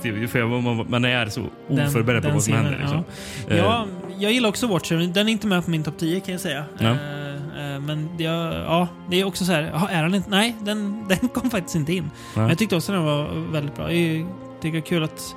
Det- 0.03 0.29
för 0.29 0.61
man, 0.61 0.87
man 0.89 1.05
är 1.05 1.27
så 1.27 1.41
Den- 1.69 1.87
oförberedd 1.89 2.23
på 2.23 2.27
den 2.29 2.35
vad 2.35 2.45
som 2.45 2.55
händer. 2.55 2.79
Liksom. 2.81 3.05
Eh, 3.49 3.57
ja, 3.59 3.87
jag 4.19 4.33
gillar 4.33 4.49
också 4.49 4.67
Watcher. 4.67 5.13
Den 5.15 5.29
är 5.29 5.33
inte 5.33 5.47
med 5.47 5.65
på 5.65 5.71
min 5.71 5.83
topp 5.83 5.99
10 5.99 6.21
kan 6.21 6.33
jag 6.33 6.41
säga. 6.41 6.65
Ja. 6.79 6.85
Eh, 6.87 6.97
Eh, 7.36 7.36
men 7.81 8.09
jag, 8.19 8.55
ja, 8.55 8.89
det 9.11 9.21
är 9.21 9.25
också 9.25 9.45
så 9.45 9.53
här, 9.53 9.63
är 9.91 10.03
han 10.03 10.15
inte? 10.15 10.31
Nej, 10.31 10.57
den, 10.61 11.05
den 11.09 11.29
kom 11.29 11.51
faktiskt 11.51 11.77
inte 11.77 11.93
in. 11.93 12.11
Men 12.35 12.49
jag 12.49 12.59
tyckte 12.59 12.77
också 12.77 12.93
den 12.93 13.05
var 13.05 13.53
väldigt 13.53 13.77
bra. 13.77 13.93
Jag 13.93 14.27
tycker 14.61 14.73
det 14.73 14.79
är 14.79 14.89
kul 14.89 15.05
att 15.05 15.37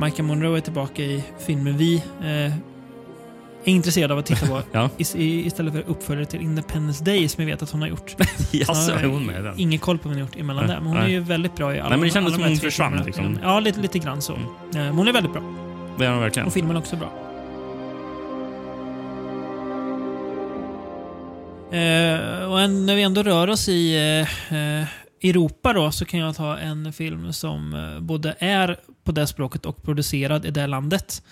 Michael 0.00 0.22
Monroe 0.22 0.56
är 0.56 0.60
tillbaka 0.60 1.02
i 1.02 1.24
filmen 1.46 1.76
vi 1.76 2.02
eh, 2.20 2.52
är 3.64 3.72
intresserad 3.72 4.12
av 4.12 4.18
att 4.18 4.26
titta 4.26 4.46
på. 4.46 4.62
ja. 4.72 4.90
istället 4.98 5.72
för 5.72 5.82
uppföljare 5.86 6.26
till 6.26 6.40
Independence 6.40 7.04
Day 7.04 7.28
som 7.28 7.42
jag 7.42 7.50
vet 7.50 7.62
att 7.62 7.70
hon 7.70 7.80
har 7.80 7.88
gjort. 7.88 8.16
Jaså, 8.50 8.92
är 8.92 9.04
hon 9.04 9.26
med 9.26 9.44
den? 9.44 9.54
Ingen 9.56 9.78
koll 9.78 9.98
på 9.98 10.08
vad 10.08 10.16
hon 10.16 10.22
har 10.22 10.28
gjort 10.28 10.40
emellan 10.40 10.66
där. 10.66 10.74
Men 10.74 10.86
hon 10.86 10.96
Nej. 10.96 11.04
är 11.04 11.08
ju 11.08 11.20
väldigt 11.20 11.56
bra 11.56 11.74
i 11.74 11.80
alla 11.80 11.88
Nej, 11.88 11.98
men 11.98 12.08
Det 12.08 12.14
kändes 12.14 12.34
som 12.34 12.42
hon 12.42 12.56
försvann. 12.56 13.02
Liksom. 13.06 13.38
Ja, 13.42 13.60
lite, 13.60 13.80
lite 13.80 13.98
grann 13.98 14.22
så. 14.22 14.34
Mm. 14.34 14.48
Men 14.72 14.94
hon 14.94 15.08
är 15.08 15.12
väldigt 15.12 15.32
bra. 15.32 15.42
Det 15.98 16.06
är 16.06 16.10
hon 16.10 16.20
verkligen. 16.20 16.46
Och 16.46 16.52
filmen 16.52 16.76
är 16.76 16.80
också 16.80 16.96
bra. 16.96 17.12
Eh, 21.72 22.44
och 22.50 22.60
en, 22.60 22.86
när 22.86 22.94
vi 22.94 23.02
ändå 23.02 23.22
rör 23.22 23.48
oss 23.48 23.68
i 23.68 23.94
eh, 24.50 24.86
Europa 25.28 25.72
då, 25.72 25.90
så 25.90 26.04
kan 26.04 26.20
jag 26.20 26.36
ta 26.36 26.58
en 26.58 26.92
film 26.92 27.32
som 27.32 27.74
eh, 27.74 28.00
både 28.00 28.34
är 28.38 28.80
på 29.04 29.12
det 29.12 29.26
språket 29.26 29.66
och 29.66 29.82
producerad 29.82 30.44
i 30.46 30.50
det 30.50 30.66
landet. 30.66 31.22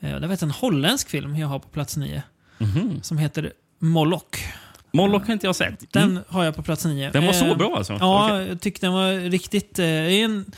Eh, 0.00 0.16
det 0.20 0.26
är 0.26 0.44
en 0.44 0.50
holländsk 0.50 1.08
film 1.08 1.36
jag 1.36 1.48
har 1.48 1.58
på 1.58 1.68
plats 1.68 1.96
nio. 1.96 2.22
Mm 2.58 2.72
-hmm. 2.72 3.02
Som 3.02 3.18
heter 3.18 3.52
Moloch. 3.78 4.52
Moloch 4.92 5.26
har 5.26 5.32
inte 5.32 5.46
jag 5.46 5.56
sett. 5.56 5.92
Den 5.92 6.10
mm. 6.10 6.22
har 6.28 6.44
jag 6.44 6.56
på 6.56 6.62
plats 6.62 6.84
nio. 6.84 7.10
Den 7.10 7.26
var 7.26 7.32
så 7.32 7.46
eh, 7.46 7.56
bra 7.56 7.76
alltså? 7.76 7.96
Ja, 8.00 8.24
okay. 8.26 8.48
jag 8.48 8.60
tyckte 8.60 8.86
den 8.86 8.92
var 8.92 9.30
riktigt... 9.30 9.78
Eh, 9.78 9.86
en, 9.86 10.52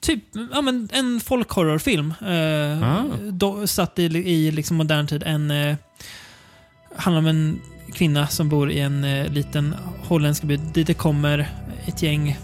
typ 0.00 0.24
ja, 0.52 0.60
men 0.60 0.88
en 0.92 1.20
folkhorrorfilm. 1.20 2.14
Eh, 2.20 2.82
ah. 2.82 3.04
då, 3.30 3.66
satt 3.66 3.98
i, 3.98 4.02
i 4.04 4.50
liksom 4.50 4.76
modern 4.76 5.06
tid. 5.06 5.22
En, 5.26 5.50
eh, 5.50 5.76
handlar 6.96 7.18
om 7.18 7.26
en 7.26 7.60
kvinna 7.94 8.26
som 8.26 8.48
bor 8.48 8.70
i 8.70 8.80
en 8.80 9.04
eh, 9.04 9.28
liten 9.28 9.74
holländsk 10.02 10.42
by 10.42 10.56
dit 10.56 10.86
det 10.86 10.94
kommer 10.94 11.48
ett 11.86 12.02
gäng 12.02 12.38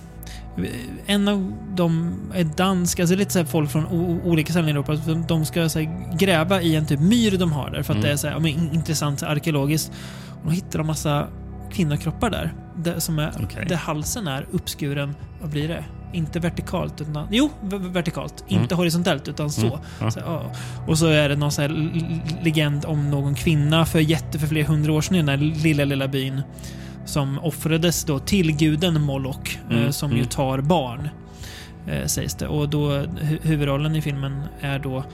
en 1.06 1.28
av 1.28 1.52
dem 1.74 2.20
är 2.34 2.44
dansk, 2.44 3.00
alltså 3.00 3.16
lite 3.16 3.32
så 3.32 3.44
folk 3.44 3.70
från 3.70 3.86
olika 4.24 4.52
ställen 4.52 4.68
i 4.68 4.72
Europa. 4.72 4.94
De 5.28 5.46
ska 5.46 5.68
så 5.68 5.86
gräva 6.18 6.62
i 6.62 6.76
en 6.76 6.86
typ 6.86 7.00
myr 7.00 7.38
de 7.38 7.52
har 7.52 7.70
där 7.70 7.82
för 7.82 7.92
att 7.92 7.96
mm. 7.96 8.02
det 8.02 8.12
är 8.12 8.16
så 8.16 8.28
här, 8.28 8.38
men, 8.38 8.74
intressant 8.74 9.22
arkeologiskt. 9.22 9.92
Och 10.30 10.44
då 10.44 10.50
hittar 10.50 10.78
de 10.78 10.86
massa 10.86 11.28
kvinnokroppar 11.72 12.30
där. 12.30 12.54
Där, 12.76 12.98
som 12.98 13.18
är, 13.18 13.44
okay. 13.44 13.64
där 13.64 13.76
halsen 13.76 14.28
är 14.28 14.46
uppskuren, 14.50 15.14
vad 15.40 15.50
blir 15.50 15.68
det? 15.68 15.84
Inte 16.14 16.40
vertikalt, 16.40 17.00
utan... 17.00 17.28
Jo, 17.30 17.50
vertikalt. 17.70 18.44
Mm. 18.48 18.62
Inte 18.62 18.74
horisontellt, 18.74 19.28
utan 19.28 19.50
så. 19.50 19.66
Mm. 19.66 19.78
Ja. 20.00 20.10
så 20.10 20.20
ja. 20.20 20.42
Och 20.86 20.98
så 20.98 21.06
är 21.06 21.28
det 21.28 21.36
någon 21.36 21.52
så 21.52 21.68
legend 22.42 22.84
om 22.84 23.10
någon 23.10 23.34
kvinna 23.34 23.86
för 23.86 24.00
jätte 24.00 24.38
för 24.38 24.46
flera 24.46 24.66
hundra 24.66 24.92
år 24.92 25.00
sedan 25.00 25.14
i 25.14 25.18
den 25.18 25.26
där 25.26 25.36
lilla, 25.36 25.84
lilla 25.84 26.08
byn 26.08 26.42
som 27.04 27.38
offrades 27.38 28.04
då 28.04 28.18
till 28.18 28.56
guden 28.56 29.00
Moloch, 29.00 29.58
eh, 29.70 29.76
mm, 29.76 29.92
som 29.92 30.10
mm. 30.10 30.22
ju 30.22 30.28
tar 30.28 30.58
barn. 30.58 31.08
Eh, 31.86 32.06
sägs 32.06 32.34
det. 32.34 32.48
Och 32.48 32.68
då 32.68 32.90
hu 33.20 33.38
huvudrollen 33.42 33.96
i 33.96 34.02
filmen 34.02 34.42
är 34.60 34.78
då 34.78 35.04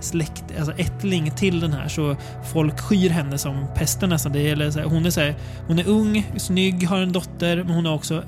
släkt, 0.00 0.44
alltså 0.58 0.72
ättling 0.76 1.30
till 1.30 1.60
den 1.60 1.72
här. 1.72 1.88
Så 1.88 2.16
folk 2.52 2.80
skyr 2.80 3.10
henne 3.10 3.38
som 3.38 3.66
pesten 3.74 4.08
nästan. 4.08 4.32
Det 4.32 4.42
gäller, 4.42 4.70
så 4.70 4.78
här, 4.78 4.86
hon, 4.86 5.06
är 5.06 5.10
så 5.10 5.20
här, 5.20 5.34
hon 5.66 5.78
är 5.78 5.88
ung, 5.88 6.32
snygg, 6.36 6.86
har 6.86 6.98
en 6.98 7.12
dotter, 7.12 7.56
men 7.56 7.74
hon 7.74 7.86
är 7.86 7.94
också 7.94 8.22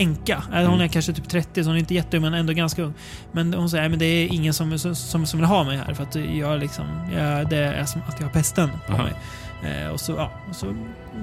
änka. 0.00 0.42
Hon 0.46 0.54
är 0.54 0.74
mm. 0.74 0.88
kanske 0.88 1.12
typ 1.12 1.28
30, 1.28 1.64
så 1.64 1.68
hon 1.70 1.76
är 1.76 1.80
inte 1.80 1.94
jätteung 1.94 2.22
men 2.22 2.34
ändå 2.34 2.52
ganska 2.52 2.82
ung. 2.82 2.94
Men 3.32 3.54
hon 3.54 3.70
säger 3.70 3.90
att 3.90 3.98
det 3.98 4.04
är 4.04 4.26
ingen 4.26 4.54
som, 4.54 4.78
som, 4.78 5.26
som 5.26 5.40
vill 5.40 5.48
ha 5.48 5.64
mig 5.64 5.76
här 5.76 5.94
för 5.94 6.02
att 6.02 6.14
jag 6.14 6.60
liksom, 6.60 6.86
jag, 7.14 7.50
det 7.50 7.56
är 7.56 7.84
som 7.84 8.00
att 8.08 8.20
jag 8.20 8.26
har 8.26 8.32
pesten 8.32 8.70
på 8.86 8.92
Aha. 8.92 9.02
mig. 9.02 9.14
Eh, 9.62 9.88
och 9.88 10.00
så, 10.00 10.12
ja, 10.12 10.30
och 10.48 10.56
så 10.56 10.74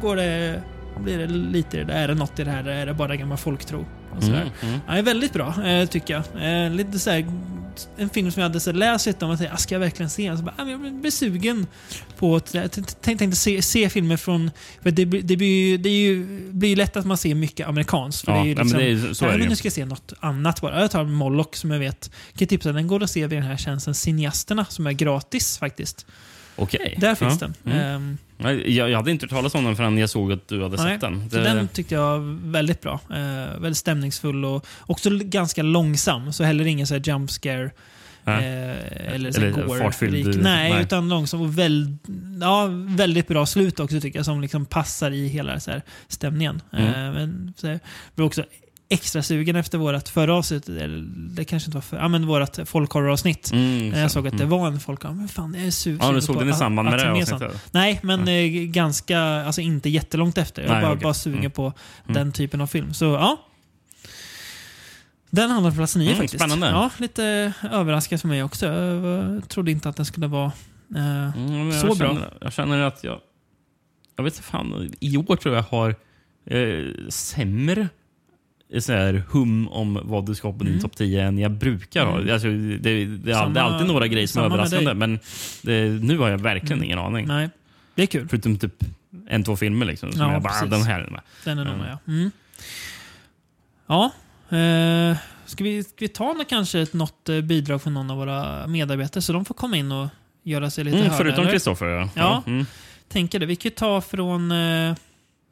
går 0.02 0.16
det 0.16 0.62
blir 1.00 1.18
det 1.18 1.28
lite, 1.28 1.82
är 1.82 2.08
det 2.08 2.16
något 2.16 2.40
i 2.40 2.44
det 2.44 2.52
här? 2.52 2.68
Är 2.68 2.86
det 2.86 2.94
bara 2.94 3.16
gammal 3.16 3.38
folktro? 3.38 3.86
Och 4.16 4.24
sådär. 4.24 4.42
Mm, 4.42 4.54
mm. 4.62 4.80
Ja, 4.88 4.94
är 4.94 5.02
väldigt 5.02 5.34
bra, 5.34 5.64
eh, 5.66 5.88
tycker 5.88 6.14
jag. 6.14 6.66
Eh, 6.66 6.72
lite 6.72 7.00
såhär, 7.00 7.26
en 7.98 8.10
film 8.10 8.32
som 8.32 8.42
jag 8.42 8.50
hade 8.50 8.60
så 8.60 8.72
läst 8.72 9.06
lite 9.06 9.26
om 9.26 9.32
och 9.32 9.38
tänkte, 9.38 9.54
ah, 9.54 9.58
ska 9.58 9.76
jag 9.76 9.80
verkligen 9.80 10.10
se 10.10 10.28
den? 10.28 10.38
Så 10.38 10.44
bara, 10.44 10.56
ah, 10.58 10.70
jag 10.70 10.94
blir 10.94 11.12
sugen 11.12 11.68
på 12.18 12.36
att 12.36 12.56
tänkte 13.02 13.32
se, 13.32 13.62
se 13.62 13.90
filmer 13.90 14.18
från... 14.18 14.52
För 14.82 14.92
det, 14.92 15.06
det, 15.06 15.38
blir, 15.38 15.78
det 15.78 15.90
är 15.90 16.00
ju, 16.00 16.26
blir 16.52 16.76
lätt 16.76 16.98
att 16.98 17.06
man 17.06 17.18
ser 17.18 17.36
mycket 17.36 17.68
amerikanskt. 17.68 18.26
För 18.26 18.32
ja, 18.32 18.38
det 18.38 18.44
är 18.44 18.46
ju 18.46 18.56
liksom, 18.56 18.70
men 18.70 18.80
det 18.80 19.10
är, 19.10 19.14
så 19.14 19.26
är 19.26 19.32
det 19.32 19.38
men 19.38 19.50
nu 19.50 19.56
ska 19.56 19.66
jag 19.66 19.74
se 19.74 19.86
något 19.86 20.14
annat 20.20 20.62
bara. 20.62 20.82
Jag 20.82 20.92
tar 20.92 21.04
Moloch 21.04 21.56
som 21.56 21.72
jag 21.72 21.80
vet. 21.80 22.12
Kan 22.38 22.48
tipsa, 22.48 22.72
den 22.72 22.88
går 22.88 23.04
att 23.04 23.12
se 23.12 23.28
vid 23.28 23.38
den 23.38 23.48
här 23.48 23.58
tjänsten 23.58 23.96
Cineasterna 23.96 24.66
som 24.66 24.88
är 24.88 24.92
gratis 24.92 25.58
faktiskt. 25.58 26.06
Okej. 26.58 26.96
Där 26.98 27.16
finns 27.16 27.42
ja. 27.42 27.50
den. 27.64 27.74
Mm. 27.74 27.96
Um, 27.96 28.18
jag, 28.68 28.90
jag 28.90 28.98
hade 28.98 29.12
inte 29.12 29.26
hört 29.26 29.30
talas 29.30 29.56
om 29.56 29.64
den 29.64 29.76
förrän 29.76 29.98
jag 29.98 30.10
såg 30.10 30.32
att 30.32 30.48
du 30.48 30.64
hade 30.64 30.84
nej, 30.84 30.94
sett 30.94 31.02
den. 31.02 31.30
Det... 31.30 31.44
Den 31.44 31.68
tyckte 31.68 31.96
jag 31.96 32.02
var 32.02 32.52
väldigt 32.52 32.82
bra. 32.82 33.00
Uh, 33.12 33.60
väldigt 33.60 33.78
stämningsfull 33.78 34.46
och 34.46 34.66
också 34.80 35.10
ganska 35.14 35.64
långsam. 35.64 36.34
Så 36.34 36.44
heller 36.44 36.66
ingen 36.66 36.88
så 36.88 36.94
här 36.94 37.02
jump 37.10 37.32
scare. 37.32 37.72
Eh, 38.28 39.14
eller 39.14 39.32
så 39.32 39.42
eller 39.42 39.52
gore 39.52 39.80
fartfylld. 39.80 40.44
Nej, 40.44 40.74
nej, 40.74 40.84
utan 40.84 41.10
långsam 41.10 41.42
och 41.42 41.60
väl, 41.60 41.98
ja, 42.42 42.68
väldigt 42.72 43.28
bra 43.28 43.46
slut 43.46 43.80
också 43.80 44.02
tycker 44.02 44.20
jag. 44.20 44.26
Som 44.26 44.42
liksom 44.42 44.66
passar 44.66 45.12
i 45.12 45.28
hela 45.28 45.60
så 45.60 45.72
här, 45.72 45.82
stämningen. 46.08 46.62
Mm. 46.74 46.88
Eh, 46.88 46.94
men 46.94 47.54
så 47.58 47.68
här, 47.68 47.80
också 48.16 48.44
extra 48.90 49.24
sugen 49.24 49.56
efter 49.56 49.78
vårt 49.78 50.08
förra 50.08 50.36
avsnitt. 50.36 50.66
Det 51.36 51.46
kanske 51.46 51.68
inte 51.68 51.78
var 51.78 51.82
för, 51.82 51.98
ja, 51.98 52.08
men 52.08 52.28
vårt 52.28 52.68
folkhorroravsnitt. 52.68 53.52
Mm, 53.52 54.00
jag 54.00 54.12
såg 54.12 54.28
att 54.28 54.38
det 54.38 54.44
mm. 54.44 54.60
var 54.60 54.68
en 54.68 54.80
folkhorror. 54.80 55.14
Men 55.14 55.28
fan, 55.28 55.54
jag 55.54 55.68
är 55.68 55.72
sugen 55.72 56.00
Ja, 56.02 56.12
du 56.12 56.22
såg 56.22 56.40
den 56.40 56.50
i 56.50 56.54
samband 56.54 56.90
med 56.90 57.00
det 57.00 57.12
avsnittet? 57.12 57.68
Nej, 57.72 58.00
men. 58.04 58.28
Eh, 58.28 58.46
ganska, 58.48 59.20
alltså 59.20 59.62
inte 59.62 59.90
jättelångt 59.90 60.38
efter. 60.38 60.62
Jag 60.62 60.70
var 60.70 60.82
bara, 60.82 60.92
okay. 60.92 61.04
bara 61.04 61.14
sugen 61.14 61.40
mm. 61.40 61.52
på 61.52 61.64
mm. 61.64 61.74
den 62.14 62.32
typen 62.32 62.62
av 62.62 62.68
film. 62.68 62.94
Så 62.94 63.06
ja. 63.06 63.44
Den 65.30 65.50
hamnade 65.50 65.76
på 65.76 65.78
plats 65.78 65.96
nio 65.96 66.08
mm, 66.08 66.18
faktiskt. 66.18 66.44
Spännande. 66.44 66.68
Ja, 66.68 66.90
lite 66.98 67.54
överraskande 67.72 68.22
för 68.22 68.28
mig 68.28 68.44
också. 68.44 68.66
Jag 68.66 69.50
trodde 69.50 69.72
inte 69.72 69.90
att 69.90 69.96
den 69.96 70.06
skulle 70.06 70.28
vara 70.28 70.52
eh, 70.96 71.34
så 71.82 71.96
bra. 71.96 71.96
Känner, 71.96 72.34
jag 72.42 72.54
känner 72.54 72.82
att 72.82 73.04
jag... 73.04 73.20
Jag 74.16 74.24
vet 74.24 74.34
inte 74.34 74.44
fan. 74.44 74.92
I 75.00 75.18
år 75.18 75.36
tror 75.36 75.56
jag 75.56 75.64
har 75.64 75.96
eh, 76.46 77.10
sämre 77.10 77.88
så 78.80 78.94
här 78.94 79.24
hum 79.30 79.68
om 79.68 80.00
vad 80.04 80.26
du 80.26 80.36
ska 80.36 80.48
ha 80.48 80.58
på 80.58 80.64
din 80.64 80.74
mm. 80.74 80.82
topp 80.82 80.96
10 80.96 81.24
än 81.24 81.38
jag 81.38 81.52
brukar 81.52 82.06
ha. 82.06 82.20
Mm. 82.20 82.34
Alltså, 82.34 82.48
det, 82.48 82.78
det, 82.78 83.06
det, 83.06 83.34
samma, 83.34 83.50
det, 83.50 83.60
är 83.60 83.64
alltid 83.64 83.88
några 83.88 84.08
grejer 84.08 84.28
som 84.28 84.42
är 84.42 84.46
överraskande, 84.46 84.94
men 84.94 85.20
det, 85.62 85.90
nu 85.90 86.18
har 86.18 86.30
jag 86.30 86.38
verkligen 86.38 86.78
mm. 86.78 86.86
ingen 86.86 87.00
aning. 87.00 87.28
Nej, 87.28 87.50
det 87.96 88.02
är 88.02 88.08
kul. 88.08 88.28
Förutom 88.30 88.58
typ 88.58 88.84
en, 89.28 89.44
två 89.44 89.56
filmer 89.56 89.86
liksom. 89.86 90.12
Som 90.12 90.22
ja, 90.22 90.34
jag 90.34 90.42
bara, 90.42 90.54
precis. 90.54 90.70
den 90.70 90.82
här 90.82 91.02
är 91.02 91.10
med. 91.10 91.22
Den 91.44 91.60
är 91.60 91.66
mm. 91.66 91.78
med, 91.78 91.92
ja. 92.06 92.12
Mm. 92.12 92.32
Ja. 93.88 94.12
Eh, 94.58 95.18
ska, 95.46 95.64
vi, 95.64 95.84
ska 95.84 95.96
vi 96.00 96.08
ta 96.08 96.44
kanske 96.50 96.80
ett, 96.80 96.94
något 96.94 97.30
eh, 97.30 97.42
bidrag 97.42 97.82
från 97.82 97.94
någon 97.94 98.12
av 98.12 98.18
våra 98.18 98.68
medarbetare 98.68 99.22
så 99.22 99.34
de 99.34 99.46
får 99.46 99.56
komma 99.56 99.78
in 99.78 99.92
och 99.92 100.08
göra 100.44 100.70
sig 100.70 100.84
lite 100.84 100.98
mm, 100.98 101.10
hörda? 101.10 101.24
Förutom 101.24 101.48
Kristoffer, 101.48 101.86
ja. 101.86 102.10
Ja, 102.16 102.44
mm. 102.48 102.66
tänker 103.08 103.40
det. 103.40 103.46
Vi 103.46 103.56
kan 103.56 103.72
ta 103.72 104.02
från... 104.02 104.52
Eh, 104.52 104.96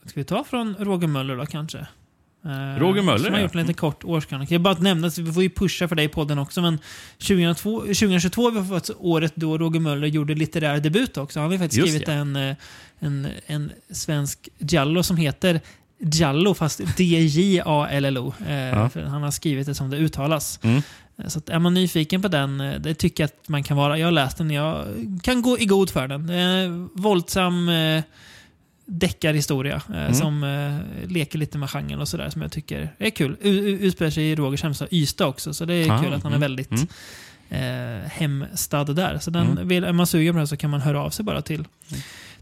ska 0.06 0.20
vi 0.20 0.24
ta 0.24 0.44
från 0.44 0.76
Roger 0.80 1.08
Möller 1.08 1.36
då 1.36 1.46
kanske? 1.46 1.88
Eh, 2.46 2.80
Roger 2.80 3.02
Möller, 3.02 3.26
Som 3.26 3.34
har 3.34 3.42
gjort 3.42 3.54
en 3.54 3.60
liten 3.60 3.74
kort 3.74 4.04
årskrönika. 4.04 4.56
Jag 4.56 4.62
bara 4.62 4.74
att 4.74 4.82
nämna, 4.82 5.10
vi 5.18 5.34
får 5.34 5.44
ju 5.44 5.50
pusha 5.50 5.88
för 5.88 5.96
dig 5.96 6.06
i 6.06 6.08
podden 6.08 6.40
också, 6.40 6.62
men 6.62 6.80
2002, 7.18 7.80
2022 7.80 8.52
var 8.52 8.64
faktiskt 8.64 8.98
året 9.00 9.34
då 9.36 9.58
Roger 9.58 9.80
Möller 9.80 10.08
gjorde 10.08 10.36
litterär 10.36 10.80
debut 10.80 11.18
också. 11.18 11.40
Han 11.40 11.48
har 11.48 11.54
ju 11.54 11.60
faktiskt 11.60 11.78
Just 11.78 11.90
skrivit 11.90 12.08
ja. 12.08 12.14
en, 12.14 12.36
eh, 12.36 12.56
en, 13.00 13.28
en 13.48 13.72
svensk 13.92 14.50
Jallo 14.58 15.04
som 15.04 15.18
heter 15.18 15.62
Jallo, 16.00 16.54
fast 16.54 16.82
D-J-A-L-L-O. 16.98 18.34
Eh, 18.48 18.56
ja. 18.56 18.90
Han 18.96 19.24
har 19.24 19.32
skrivit 19.32 19.68
det 19.68 19.76
som 19.76 19.90
det 19.90 19.98
uttalas. 19.98 20.60
Mm. 20.64 20.82
Så 21.28 21.40
att 21.40 21.50
är 21.50 21.60
man 21.60 21.74
nyfiken 21.74 22.22
på 22.22 22.28
den, 22.28 22.58
det 22.58 22.94
tycker 22.94 23.24
jag 23.24 23.28
att 23.28 23.50
man 23.50 23.64
kan 23.64 23.78
vara. 23.78 23.98
Jag 23.98 24.08
har 24.08 24.12
läst 24.12 24.38
den, 24.38 24.52
jag 24.52 24.86
kan 25.24 25.42
gå 25.42 25.60
i 25.60 25.66
god 25.66 25.90
för 25.90 26.08
den. 26.08 26.30
Eh, 26.30 26.88
våldsam, 26.94 27.70
eh, 27.70 28.04
deckarhistoria 28.86 29.82
eh, 29.90 30.00
mm. 30.00 30.14
som 30.14 30.44
eh, 30.44 31.10
leker 31.10 31.40
lite 31.40 31.58
med 31.58 31.70
genren 31.70 32.02
och 32.02 32.08
sådär 32.08 32.30
som 32.30 32.42
jag 32.42 32.52
tycker 32.52 32.90
är 32.98 33.10
kul. 33.10 33.38
Utspelar 33.42 34.12
sig 34.12 34.32
i 34.32 34.36
Rogers 34.36 34.64
hemstad 34.64 34.88
Ystad 34.92 35.28
också, 35.28 35.54
så 35.54 35.66
det 35.66 35.74
är 35.74 35.92
ah, 35.92 36.04
kul 36.04 36.14
att 36.14 36.24
han 36.24 36.32
är 36.32 36.38
mm, 36.38 36.42
väldigt 36.42 36.72
mm. 36.72 38.04
eh, 38.04 38.10
hemstad 38.10 38.96
där. 38.96 39.20
Så 39.20 39.32
den, 39.32 39.52
mm. 39.52 39.68
vill, 39.68 39.84
är 39.84 39.94
man 39.94 40.08
sugen 40.08 40.34
på 40.34 40.40
det 40.40 40.48
så 40.48 40.58
kan 40.58 40.70
man 40.70 40.82
höra 40.82 41.02
av 41.02 41.10
sig 41.10 41.26
bara 41.26 41.42
till 41.42 41.64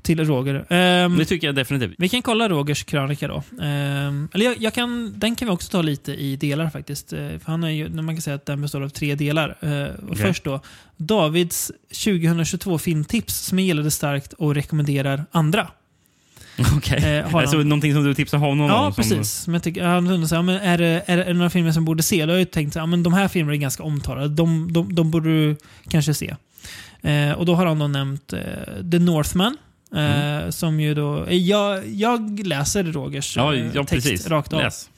till 0.04 0.26
Roger. 0.26 0.56
Um, 0.56 1.18
det 1.18 1.26
tycker 1.26 1.48
jag 1.48 1.56
definitivt. 1.56 1.96
Vi 1.98 2.10
kan 2.10 2.22
kolla 2.22 2.50
Rogers 2.50 2.84
krönika 2.84 3.28
då. 3.28 3.44
Um, 3.52 4.30
eller 4.34 4.46
jag, 4.46 4.58
jag, 4.58 4.74
kan, 4.74 5.14
den 5.16 5.36
kan 5.36 5.48
vi 5.48 5.54
också 5.54 5.70
ta 5.70 5.82
lite 5.82 6.14
i 6.14 6.36
delar 6.36 6.70
faktiskt. 6.70 7.14
Uh, 7.14 7.20
för 7.20 7.52
han 7.52 7.64
är 7.64 7.70
ju, 7.70 7.90
man 7.90 8.16
kan 8.16 8.22
säga 8.22 8.36
att 8.36 8.46
den 8.46 8.62
består 8.62 8.82
av 8.82 8.90
tre 8.90 9.16
delar. 9.16 9.58
Uh, 9.64 10.12
okay. 10.12 10.28
Först 10.28 10.44
då, 10.44 10.60
Davids 10.98 11.72
2022 11.90 12.78
filmtips 12.78 13.36
som 13.36 13.60
jag 13.60 13.66
gillade 13.66 13.92
starkt 13.92 14.34
och 14.34 14.56
rekommenderar 14.56 15.26
andra. 15.32 15.68
Okej. 16.78 16.98
Okay. 16.98 17.16
Eh, 17.16 17.36
alltså 17.36 17.58
han... 17.58 17.70
någonting 17.70 17.94
som 17.94 18.04
du 18.04 18.14
tipsar 18.14 18.38
honom 18.38 18.68
ja, 18.68 18.80
om? 18.80 18.86
Ja, 18.86 18.92
precis. 18.92 19.32
Som 19.32 19.54
jag 19.54 19.64
tycker, 19.64 19.84
han 19.84 20.08
undrar 20.08 20.28
så 20.28 20.36
här, 20.36 20.42
men 20.42 20.56
är, 20.56 20.78
det, 20.78 21.04
är, 21.06 21.18
det, 21.18 21.34
några 21.34 21.50
filmer 21.50 21.72
som 21.72 21.86
borde 21.86 22.04
se? 22.04 22.26
Då 22.26 22.32
har 22.32 22.40
jag 22.40 22.52
tänkt 22.52 22.76
att 22.76 23.04
de 23.04 23.14
här 23.14 23.28
filmerna 23.28 23.56
är 23.56 23.60
ganska 23.60 23.84
omtalade. 23.84 24.28
De, 24.28 24.74
de, 24.74 24.96
de 24.96 25.12
borde 25.12 25.30
du 25.30 25.58
kanske 25.90 26.14
se. 26.14 26.36
Eh, 27.02 27.32
och 27.32 27.46
då 27.46 27.56
har 27.56 27.66
han 27.66 27.80
då 27.80 27.88
nämnt 27.88 28.34
eh, 28.34 28.40
The 28.92 29.00
Northman. 29.00 29.58
Mm. 29.96 30.52
som 30.52 30.80
ju 30.80 30.94
då, 30.94 31.26
jag, 31.30 31.88
jag 31.88 32.48
läser 32.48 32.84
Rogers 32.84 33.38
ja, 33.38 33.56
ja, 33.56 33.84
text 33.84 34.08
precis. 34.08 34.28
rakt 34.28 34.54
av. 34.54 34.60
Läs. 34.60 34.90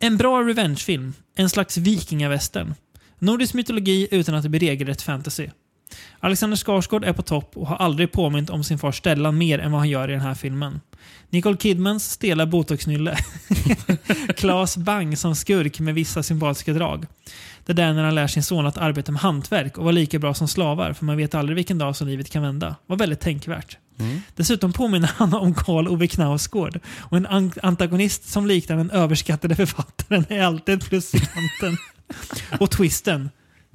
En 0.00 0.16
bra 0.16 0.42
revengefilm. 0.42 1.14
En 1.36 1.50
slags 1.50 1.76
vikingavästern. 1.76 2.74
Nordisk 3.18 3.54
mytologi 3.54 4.08
utan 4.10 4.34
att 4.34 4.42
det 4.42 4.48
blir 4.48 4.60
regelrätt 4.60 5.02
fantasy. 5.02 5.48
Alexander 6.20 6.56
Skarsgård 6.56 7.04
är 7.04 7.12
på 7.12 7.22
topp 7.22 7.56
och 7.56 7.66
har 7.66 7.76
aldrig 7.76 8.12
påmint 8.12 8.50
om 8.50 8.64
sin 8.64 8.78
far 8.78 8.92
Stellan 8.92 9.38
mer 9.38 9.58
än 9.58 9.72
vad 9.72 9.80
han 9.80 9.88
gör 9.88 10.08
i 10.08 10.12
den 10.12 10.20
här 10.20 10.34
filmen. 10.34 10.80
Nicole 11.30 11.56
Kidmans 11.56 12.10
stela 12.10 12.46
botoxnylle. 12.46 13.16
Claes 14.36 14.76
Bang 14.76 15.18
som 15.18 15.36
skurk 15.36 15.80
med 15.80 15.94
vissa 15.94 16.22
symboliska 16.22 16.72
drag. 16.72 17.06
Det 17.66 17.72
där 17.72 17.92
när 17.92 18.04
han 18.04 18.14
lär 18.14 18.26
sin 18.26 18.42
son 18.42 18.66
att 18.66 18.76
arbeta 18.76 19.12
med 19.12 19.20
hantverk 19.20 19.78
och 19.78 19.84
vara 19.84 19.92
lika 19.92 20.18
bra 20.18 20.34
som 20.34 20.48
slavar, 20.48 20.92
för 20.92 21.04
man 21.04 21.16
vet 21.16 21.34
aldrig 21.34 21.56
vilken 21.56 21.78
dag 21.78 21.96
som 21.96 22.08
livet 22.08 22.30
kan 22.30 22.42
vända. 22.42 22.76
var 22.86 22.96
väldigt 22.96 23.20
tänkvärt. 23.20 23.78
Mm. 23.98 24.20
Dessutom 24.36 24.72
påminner 24.72 25.10
han 25.16 25.34
om 25.34 25.54
Karl 25.54 25.88
Ove 25.88 26.06
Knausgård 26.06 26.80
och 26.98 27.16
en 27.16 27.50
antagonist 27.62 28.28
som 28.28 28.46
liknar 28.46 28.76
den 28.76 28.90
överskattade 28.90 29.56
författaren 29.56 30.24
är 30.28 30.42
alltid 30.42 30.84
plus 30.84 31.14
i 31.14 31.18
kanten. 31.18 31.76
och 32.60 32.70
twisten, 32.70 33.30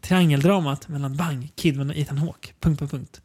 triangeldramat 0.06 0.88
mellan 0.88 1.16
Bang, 1.16 1.52
Kidman 1.56 1.90
och 1.90 1.96
Ethan 1.96 2.18
Hawke. 2.18 2.54
Punkt, 2.60 2.80
punkt, 2.80 2.92
punkt. 2.92 3.22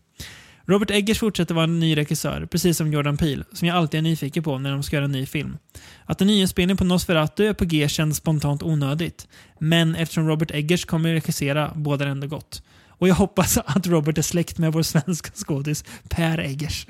Robert 0.67 0.91
Eggers 0.91 1.19
fortsätter 1.19 1.55
vara 1.55 1.65
en 1.65 1.81
ny 1.81 1.97
regissör, 1.97 2.47
precis 2.47 2.77
som 2.77 2.93
Jordan 2.93 3.17
Peele, 3.17 3.45
som 3.53 3.69
jag 3.69 3.77
alltid 3.77 3.99
är 3.99 4.03
nyfiken 4.03 4.43
på 4.43 4.59
när 4.59 4.71
de 4.71 4.83
ska 4.83 4.97
göra 4.97 5.05
en 5.05 5.13
ny 5.13 5.27
film. 5.27 5.59
Att 6.05 6.21
en 6.21 6.27
nyinspelning 6.27 6.77
på 6.77 6.85
Nosferatu 6.85 7.47
är 7.47 7.53
på 7.53 7.65
G 7.65 7.89
känns 7.89 8.17
spontant 8.17 8.63
onödigt. 8.63 9.29
Men 9.59 9.95
eftersom 9.95 10.29
Robert 10.29 10.51
Eggers 10.51 10.85
kommer 10.85 11.09
att 11.09 11.15
regissera 11.15 11.73
bådar 11.75 12.07
ändå 12.07 12.27
gott. 12.27 12.63
Och 12.89 13.09
jag 13.09 13.15
hoppas 13.15 13.59
att 13.59 13.87
Robert 13.87 14.19
är 14.19 14.23
släkt 14.23 14.59
med 14.59 14.73
vår 14.73 14.83
svenska 14.83 15.31
skådis 15.35 15.85
Per 16.09 16.39
Eggers. 16.39 16.87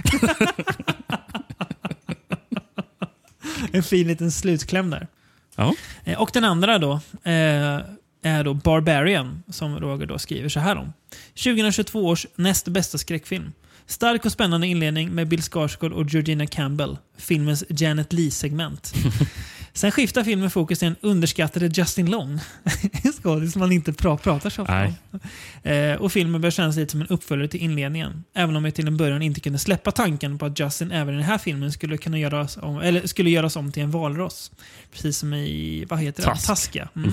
en 3.72 3.82
fin 3.82 4.08
liten 4.08 4.32
slutkläm 4.32 4.90
där. 4.90 5.08
Ja. 5.56 5.74
Eh, 6.04 6.20
och 6.20 6.30
den 6.32 6.44
andra 6.44 6.78
då 6.78 7.00
eh, 7.30 7.80
är 8.22 8.44
då 8.44 8.54
Barbarian, 8.54 9.42
som 9.48 9.80
Roger 9.80 10.06
då 10.06 10.18
skriver 10.18 10.48
så 10.48 10.60
här 10.60 10.76
om. 10.76 10.92
2022 11.34 12.06
års 12.06 12.26
näst 12.36 12.68
bästa 12.68 12.98
skräckfilm. 12.98 13.52
Stark 13.86 14.24
och 14.24 14.32
spännande 14.32 14.66
inledning 14.66 15.14
med 15.14 15.28
Bill 15.28 15.42
Skarsgård 15.42 15.92
och 15.92 16.06
Georgina 16.08 16.46
Campbell, 16.46 16.96
filmens 17.18 17.64
Janet 17.68 18.12
Leigh-segment. 18.12 18.94
Sen 19.72 19.92
skiftar 19.92 20.24
filmen 20.24 20.50
fokus 20.50 20.78
till 20.78 20.88
en 20.88 20.96
underskattade 21.00 21.66
Justin 21.66 22.10
Long. 22.10 22.40
en 23.04 23.12
skådis 23.12 23.52
som 23.52 23.60
man 23.60 23.72
inte 23.72 23.92
pra 23.92 24.16
pratar 24.16 24.50
så 24.50 24.62
ofta 24.62 24.84
om. 24.84 25.20
Eh, 25.62 25.94
och 25.94 26.12
filmen 26.12 26.40
börjar 26.40 26.50
kännas 26.50 26.76
lite 26.76 26.90
som 26.90 27.00
en 27.00 27.06
uppföljare 27.06 27.48
till 27.48 27.60
inledningen. 27.60 28.24
Även 28.34 28.56
om 28.56 28.64
jag 28.64 28.74
till 28.74 28.86
en 28.86 28.96
början 28.96 29.22
inte 29.22 29.40
kunde 29.40 29.58
släppa 29.58 29.92
tanken 29.92 30.38
på 30.38 30.46
att 30.46 30.60
Justin 30.60 30.92
även 30.92 31.14
i 31.14 31.16
den 31.16 31.26
här 31.26 31.38
filmen 31.38 31.72
skulle 31.72 31.98
kunna 31.98 32.18
göras 32.18 32.56
om, 32.56 32.80
eller 32.80 33.06
skulle 33.06 33.30
göras 33.30 33.56
om 33.56 33.72
till 33.72 33.82
en 33.82 33.90
valross. 33.90 34.50
Precis 34.92 35.18
som 35.18 35.34
i, 35.34 35.84
vad 35.88 35.98
heter 35.98 36.22
det? 36.22 36.38
Taska. 36.46 36.88
Mm. 36.96 37.12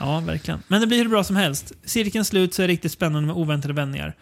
Ja, 0.00 0.20
verkligen. 0.20 0.62
Men 0.68 0.80
det 0.80 0.86
blir 0.86 0.98
hur 0.98 1.08
bra 1.08 1.24
som 1.24 1.36
helst. 1.36 1.72
Cirkeln 1.84 2.24
slut 2.24 2.54
så 2.54 2.62
är 2.62 2.68
det 2.68 2.72
riktigt 2.72 2.92
spännande 2.92 3.26
med 3.26 3.36
oväntade 3.36 3.74
vändningar. 3.74 4.16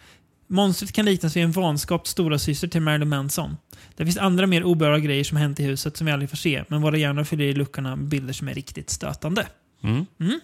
Monstret 0.47 0.91
kan 0.91 1.05
liknas 1.05 1.35
vid 1.35 1.43
en 1.43 1.51
vanskapt 1.51 2.07
stora 2.07 2.39
syster 2.39 2.67
till 2.67 2.81
Marilyn 2.81 3.09
Manson. 3.09 3.57
Det 3.95 4.05
finns 4.05 4.17
andra 4.17 4.47
mer 4.47 4.63
obehöriga 4.63 4.99
grejer 4.99 5.23
som 5.23 5.37
hänt 5.37 5.59
i 5.59 5.63
huset 5.63 5.97
som 5.97 6.05
vi 6.05 6.11
aldrig 6.11 6.29
får 6.29 6.37
se, 6.37 6.63
men 6.67 6.81
våra 6.81 6.97
hjärnor 6.97 7.23
fyller 7.23 7.45
i 7.45 7.53
luckorna 7.53 7.95
med 7.95 8.07
bilder 8.07 8.33
som 8.33 8.47
är 8.47 8.53
riktigt 8.53 8.89
stötande. 8.89 9.47
Mm. 9.83 10.05
Mm. 10.19 10.39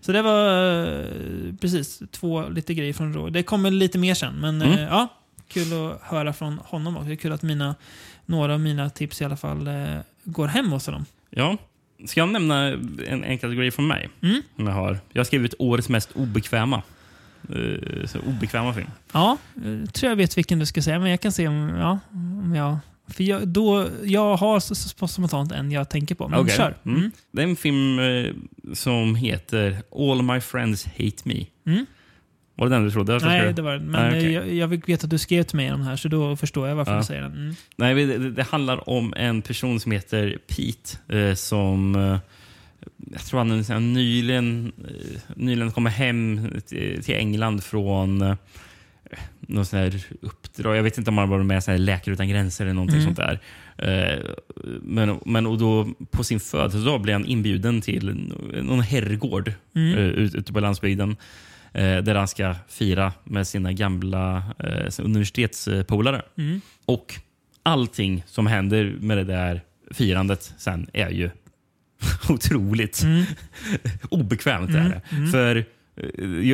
Så 0.00 0.12
det 0.12 0.22
var 0.22 0.86
uh, 0.86 1.54
precis 1.60 2.02
två 2.10 2.48
lite 2.48 2.74
grejer 2.74 2.92
från 2.92 3.14
Rå. 3.14 3.28
Det 3.28 3.42
kommer 3.42 3.70
lite 3.70 3.98
mer 3.98 4.14
sen, 4.14 4.34
men 4.34 4.62
mm. 4.62 4.78
uh, 4.78 4.80
ja, 4.80 5.08
kul 5.48 5.72
att 5.72 6.02
höra 6.02 6.32
från 6.32 6.58
honom 6.58 6.96
också. 6.96 7.08
Det 7.08 7.14
är 7.14 7.16
kul 7.16 7.32
att 7.32 7.42
mina, 7.42 7.74
några 8.26 8.54
av 8.54 8.60
mina 8.60 8.90
tips 8.90 9.20
i 9.20 9.24
alla 9.24 9.36
fall 9.36 9.68
uh, 9.68 10.00
går 10.24 10.48
hem 10.48 10.72
hos 10.72 10.86
honom. 10.86 11.04
Ja, 11.30 11.56
Ska 12.06 12.20
jag 12.20 12.28
nämna 12.28 12.66
en, 13.06 13.24
en 13.24 13.38
kategori 13.38 13.70
från 13.70 13.86
mig? 13.86 14.08
Mm. 14.22 14.42
Som 14.56 14.66
jag, 14.66 14.74
har. 14.74 14.98
jag 15.12 15.20
har 15.20 15.24
skrivit 15.24 15.54
årets 15.58 15.88
mest 15.88 16.12
obekväma. 16.12 16.82
Uh, 17.50 18.06
så 18.06 18.18
obekväma 18.18 18.74
film. 18.74 18.90
Ja, 19.12 19.36
jag 19.54 19.94
tror 19.94 20.10
jag 20.10 20.16
vet 20.16 20.38
vilken 20.38 20.58
du 20.58 20.66
ska 20.66 20.82
säga, 20.82 20.98
men 20.98 21.10
jag 21.10 21.20
kan 21.20 21.32
se 21.32 21.48
om, 21.48 21.68
ja, 21.68 21.98
om 22.44 22.54
jag... 22.54 22.78
För 23.06 23.24
jag, 23.24 23.48
då, 23.48 23.88
jag 24.02 24.36
har 24.36 24.60
så, 24.60 24.74
så 24.74 25.08
spontant 25.08 25.52
en 25.52 25.72
jag 25.72 25.90
tänker 25.90 26.14
på. 26.14 26.28
Men 26.28 26.40
okay. 26.40 26.56
kör. 26.56 26.76
Mm. 26.84 26.98
Mm. 26.98 27.10
Det 27.30 27.42
är 27.42 27.46
en 27.46 27.56
film 27.56 27.98
uh, 27.98 28.34
som 28.72 29.14
heter 29.14 29.82
All 29.96 30.22
My 30.22 30.40
Friends 30.40 30.86
Hate 30.86 31.22
Me. 31.24 31.46
Mm. 31.66 31.86
Var 32.56 32.68
det 32.68 32.74
den 32.74 32.84
du 32.84 32.90
trodde? 32.90 33.18
Nej, 33.18 33.52
det 33.52 33.62
var 33.62 33.72
det 33.72 33.80
Men 33.80 34.04
ah, 34.04 34.08
okay. 34.08 34.32
jag, 34.32 34.54
jag 34.54 34.86
vet 34.86 35.04
att 35.04 35.10
du 35.10 35.18
skrev 35.18 35.42
till 35.42 35.56
mig 35.56 35.72
om 35.72 35.78
den 35.78 35.88
här, 35.88 35.96
så 35.96 36.08
då 36.08 36.36
förstår 36.36 36.68
jag 36.68 36.76
varför 36.76 36.92
ja. 36.92 36.98
du 36.98 37.04
säger 37.04 37.22
den. 37.22 37.32
Mm. 37.32 37.54
Nej, 37.76 38.06
det, 38.06 38.30
det, 38.30 38.42
handlar 38.42 38.88
om 38.88 39.14
en 39.16 39.42
person 39.42 39.80
som 39.80 39.92
heter 39.92 40.38
Pete 40.46 41.18
eh, 41.18 41.34
som 41.34 41.94
eh, 41.94 42.18
jag 43.12 43.20
tror 43.20 43.38
han 43.38 43.50
är 43.50 43.80
nyligen, 43.80 44.72
eh, 44.88 45.20
nyligen 45.36 45.72
kommer 45.72 45.90
hem 45.90 46.50
till, 46.66 47.04
till 47.04 47.14
England 47.14 47.64
från 47.64 48.22
eh, 48.22 48.34
något 49.40 49.68
sån 49.68 49.78
här 49.78 50.04
uppdrag. 50.20 50.76
Jag 50.76 50.82
vet 50.82 50.98
inte 50.98 51.10
om 51.10 51.18
han 51.18 51.28
var 51.28 51.42
med 51.42 51.68
i 51.68 51.78
Läkare 51.78 52.12
utan 52.12 52.28
gränser 52.28 52.64
eller 52.64 52.74
någonting 52.74 53.00
mm. 53.00 53.14
sånt 53.14 53.16
där. 53.16 53.40
Eh, 53.78 54.18
men, 54.82 55.20
men 55.24 55.46
och 55.46 55.58
då 55.58 55.88
på 56.10 56.24
sin 56.24 56.40
födelsedag 56.40 57.00
blir 57.00 57.12
han 57.12 57.26
inbjuden 57.26 57.80
till 57.80 58.32
någon 58.62 58.80
herrgård 58.80 59.52
mm. 59.74 59.98
Eh, 59.98 60.04
ute 60.04 60.52
på 60.52 60.60
landsbygden 60.60 61.16
där 61.74 62.14
han 62.14 62.28
ska 62.28 62.54
fira 62.68 63.12
med 63.24 63.46
sina 63.46 63.72
gamla 63.72 64.42
eh, 64.58 65.04
universitetspolare. 65.04 66.22
Mm. 66.38 66.60
Och 66.86 67.14
allting 67.62 68.24
som 68.26 68.46
händer 68.46 68.96
med 69.00 69.16
det 69.18 69.24
där 69.24 69.60
firandet 69.90 70.54
sen 70.58 70.90
är 70.92 71.10
ju 71.10 71.30
otroligt 72.28 73.02
mm. 73.02 73.24
obekvämt. 74.08 74.70
Mm. 74.70 74.86
Är 74.86 74.88
det. 74.88 75.16
Mm. 75.16 75.32
För 75.32 75.56
eh, 75.56 75.64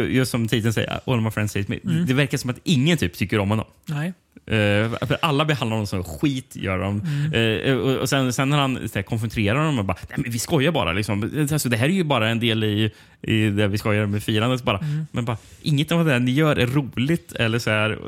just 0.09 0.31
som 0.31 0.49
titeln 0.49 0.73
säger, 0.73 1.01
All 1.07 1.21
my 1.21 1.31
friends 1.31 1.55
hate 1.55 1.67
me. 1.69 1.79
Mm. 1.85 2.07
Det 2.07 2.15
verkar 2.15 2.39
som 2.39 2.51
att 2.51 2.59
ingen 2.65 2.99
typ 2.99 3.15
tycker 3.15 3.39
om 3.39 3.51
honom. 3.51 3.67
Nej. 3.87 4.13
Uh, 4.41 5.07
för 5.07 5.19
alla 5.23 5.45
behandlar 5.45 5.77
honom 5.77 5.87
som 5.87 6.05
skit. 6.05 6.57
Gör 6.57 6.79
de. 6.79 7.01
Mm. 7.01 7.33
Uh, 7.33 7.77
och, 7.77 7.97
och 7.97 8.09
sen, 8.09 8.33
sen 8.33 8.51
när 8.51 8.59
han 8.59 8.89
så 8.89 8.95
här, 8.95 9.03
konfronterar 9.03 9.65
dem 9.65 9.79
och 9.79 9.85
bara 9.85 9.97
Nej, 10.09 10.19
men 10.23 10.33
vi 10.33 10.39
skojar 10.39 10.73
bara. 10.73 10.93
Liksom. 10.93 11.49
Alltså, 11.53 11.69
det 11.69 11.77
här 11.77 11.87
är 11.87 11.93
ju 11.93 12.05
bara 12.05 12.29
en 12.29 12.41
del 12.41 12.65
i, 12.65 12.91
i 13.23 13.51
det 13.51 13.69
vi 13.69 13.79
skojar 13.79 14.07
med 14.07 14.23
firandet. 14.23 14.63
Bara. 14.63 14.79
Mm. 14.79 15.07
Men 15.13 15.25
bara, 15.25 15.37
inget 15.63 15.93
av 15.93 16.05
det 16.05 16.19
ni 16.19 16.31
gör 16.31 16.57
är 16.57 16.67
roligt. 16.67 17.33
Eller 17.33 17.59
så, 17.59 17.71
här, 17.71 17.99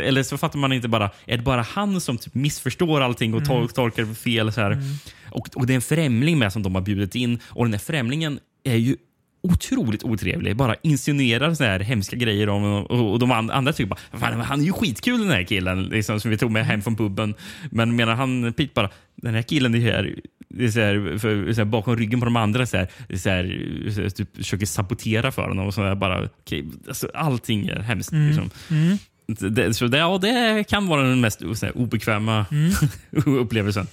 eller 0.00 0.22
så 0.22 0.38
fattar 0.38 0.58
man 0.58 0.72
inte 0.72 0.88
bara, 0.88 1.10
är 1.26 1.36
det 1.36 1.42
bara 1.42 1.62
han 1.62 2.00
som 2.00 2.18
typ 2.18 2.34
missförstår 2.34 3.00
allting 3.00 3.34
och 3.34 3.50
mm. 3.50 3.68
tolkar 3.68 4.14
fel? 4.14 4.52
Så. 4.52 4.60
Mm. 4.60 4.78
Och, 5.30 5.48
och 5.54 5.66
det 5.66 5.72
är 5.72 5.74
en 5.74 5.82
främling 5.82 6.38
med 6.38 6.52
som 6.52 6.62
de 6.62 6.74
har 6.74 6.82
bjudit 6.82 7.14
in. 7.14 7.38
Och 7.46 7.64
den 7.64 7.72
här 7.72 7.80
främlingen 7.80 8.38
är 8.64 8.76
ju 8.76 8.96
otroligt 9.42 10.04
otrevlig. 10.04 10.56
Bara 10.56 10.74
insinuerar 10.82 11.54
så 11.54 11.64
här 11.64 11.80
hemska 11.80 12.16
grejer 12.16 12.48
om 12.48 12.64
och, 12.64 13.12
och 13.12 13.18
de 13.18 13.30
andra 13.30 13.72
tycker 13.72 13.88
bara 13.88 14.20
Fan, 14.20 14.40
han 14.40 14.60
är 14.60 14.64
ju 14.64 14.72
skitkul 14.72 15.20
den 15.20 15.30
här 15.30 15.42
killen 15.42 15.84
liksom, 15.84 16.20
som 16.20 16.30
vi 16.30 16.38
tog 16.38 16.50
med 16.50 16.66
hem 16.66 16.82
från 16.82 16.96
puben. 16.96 17.34
Men 17.70 17.96
menar 17.96 18.14
han 18.14 18.52
Pete 18.52 18.70
bara 18.74 18.90
den 19.22 19.34
här 19.34 19.42
killen 19.42 19.74
är 19.74 19.80
här, 19.80 20.14
det 20.48 20.64
är 20.64 20.70
så 20.70 20.80
här, 20.80 21.18
för, 21.18 21.52
så 21.52 21.60
här, 21.60 21.64
bakom 21.64 21.96
ryggen 21.96 22.20
på 22.20 22.24
de 22.24 22.36
andra 22.36 22.66
så 22.66 22.76
här, 22.76 22.88
så 23.16 23.30
här, 23.30 23.90
så 23.94 24.02
här 24.02 24.08
typ, 24.10 24.36
försöker 24.36 24.66
sabotera 24.66 25.32
för 25.32 25.48
honom. 25.48 25.66
Och 25.66 25.74
så 25.74 25.94
bara, 25.94 26.24
okay, 26.24 26.64
alltså, 26.88 27.08
allting 27.14 27.68
är 27.68 27.80
hemskt. 27.80 28.12
Mm. 28.12 28.26
Liksom. 28.26 28.50
Mm. 28.70 28.98
Det, 29.54 29.74
så 29.74 29.86
det, 29.86 29.98
ja, 29.98 30.18
det 30.18 30.64
kan 30.68 30.86
vara 30.86 31.02
den 31.02 31.20
mest 31.20 31.40
så 31.54 31.66
här, 31.66 31.78
obekväma 31.78 32.46
mm. 32.50 32.72
upplevelsen. 33.38 33.86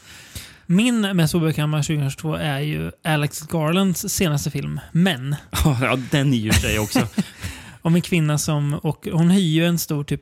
Min 0.69 1.01
mest 1.01 1.35
obekväma 1.35 1.77
2022 1.77 2.35
är 2.35 2.59
ju 2.59 2.91
Alex 3.03 3.41
Garlands 3.41 4.09
senaste 4.09 4.51
film, 4.51 4.79
Män. 4.91 5.35
Ja, 5.81 5.97
den 6.11 6.33
är 6.33 6.37
ju 6.37 6.51
sig 6.51 6.79
också. 6.79 7.07
Om 7.81 7.95
en 7.95 8.01
kvinna 8.01 8.37
som... 8.37 8.73
Och 8.73 9.07
hon 9.11 9.29
hyr 9.29 9.41
ju 9.41 9.65
en 9.65 9.79
stor 9.79 10.03
typ 10.03 10.21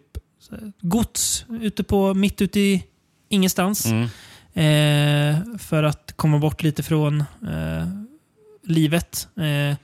gods 0.82 1.46
ute 1.62 1.84
på, 1.84 2.14
mitt 2.14 2.42
ute 2.42 2.60
i 2.60 2.84
ingenstans. 3.30 3.86
Mm. 3.86 4.04
Eh, 4.54 5.58
för 5.58 5.84
att 5.84 6.14
komma 6.16 6.40
bort 6.40 6.64
lite 6.64 6.84
från 6.84 7.20
eh, 7.22 7.88
livet. 8.64 9.28
Eh, 9.38 9.44
mm. 9.44 9.76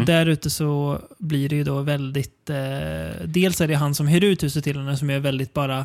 Och 0.00 0.06
där 0.06 0.26
ute 0.26 0.50
så 0.50 1.00
blir 1.18 1.48
det 1.48 1.56
ju 1.56 1.64
då 1.64 1.80
väldigt... 1.80 2.50
Eh, 2.50 3.24
dels 3.24 3.60
är 3.60 3.68
det 3.68 3.74
han 3.74 3.94
som 3.94 4.08
hyr 4.08 4.24
ut 4.24 4.42
huset 4.42 4.64
till 4.64 4.76
henne 4.76 4.96
som 4.96 5.10
är 5.10 5.18
väldigt 5.18 5.54
bara 5.54 5.84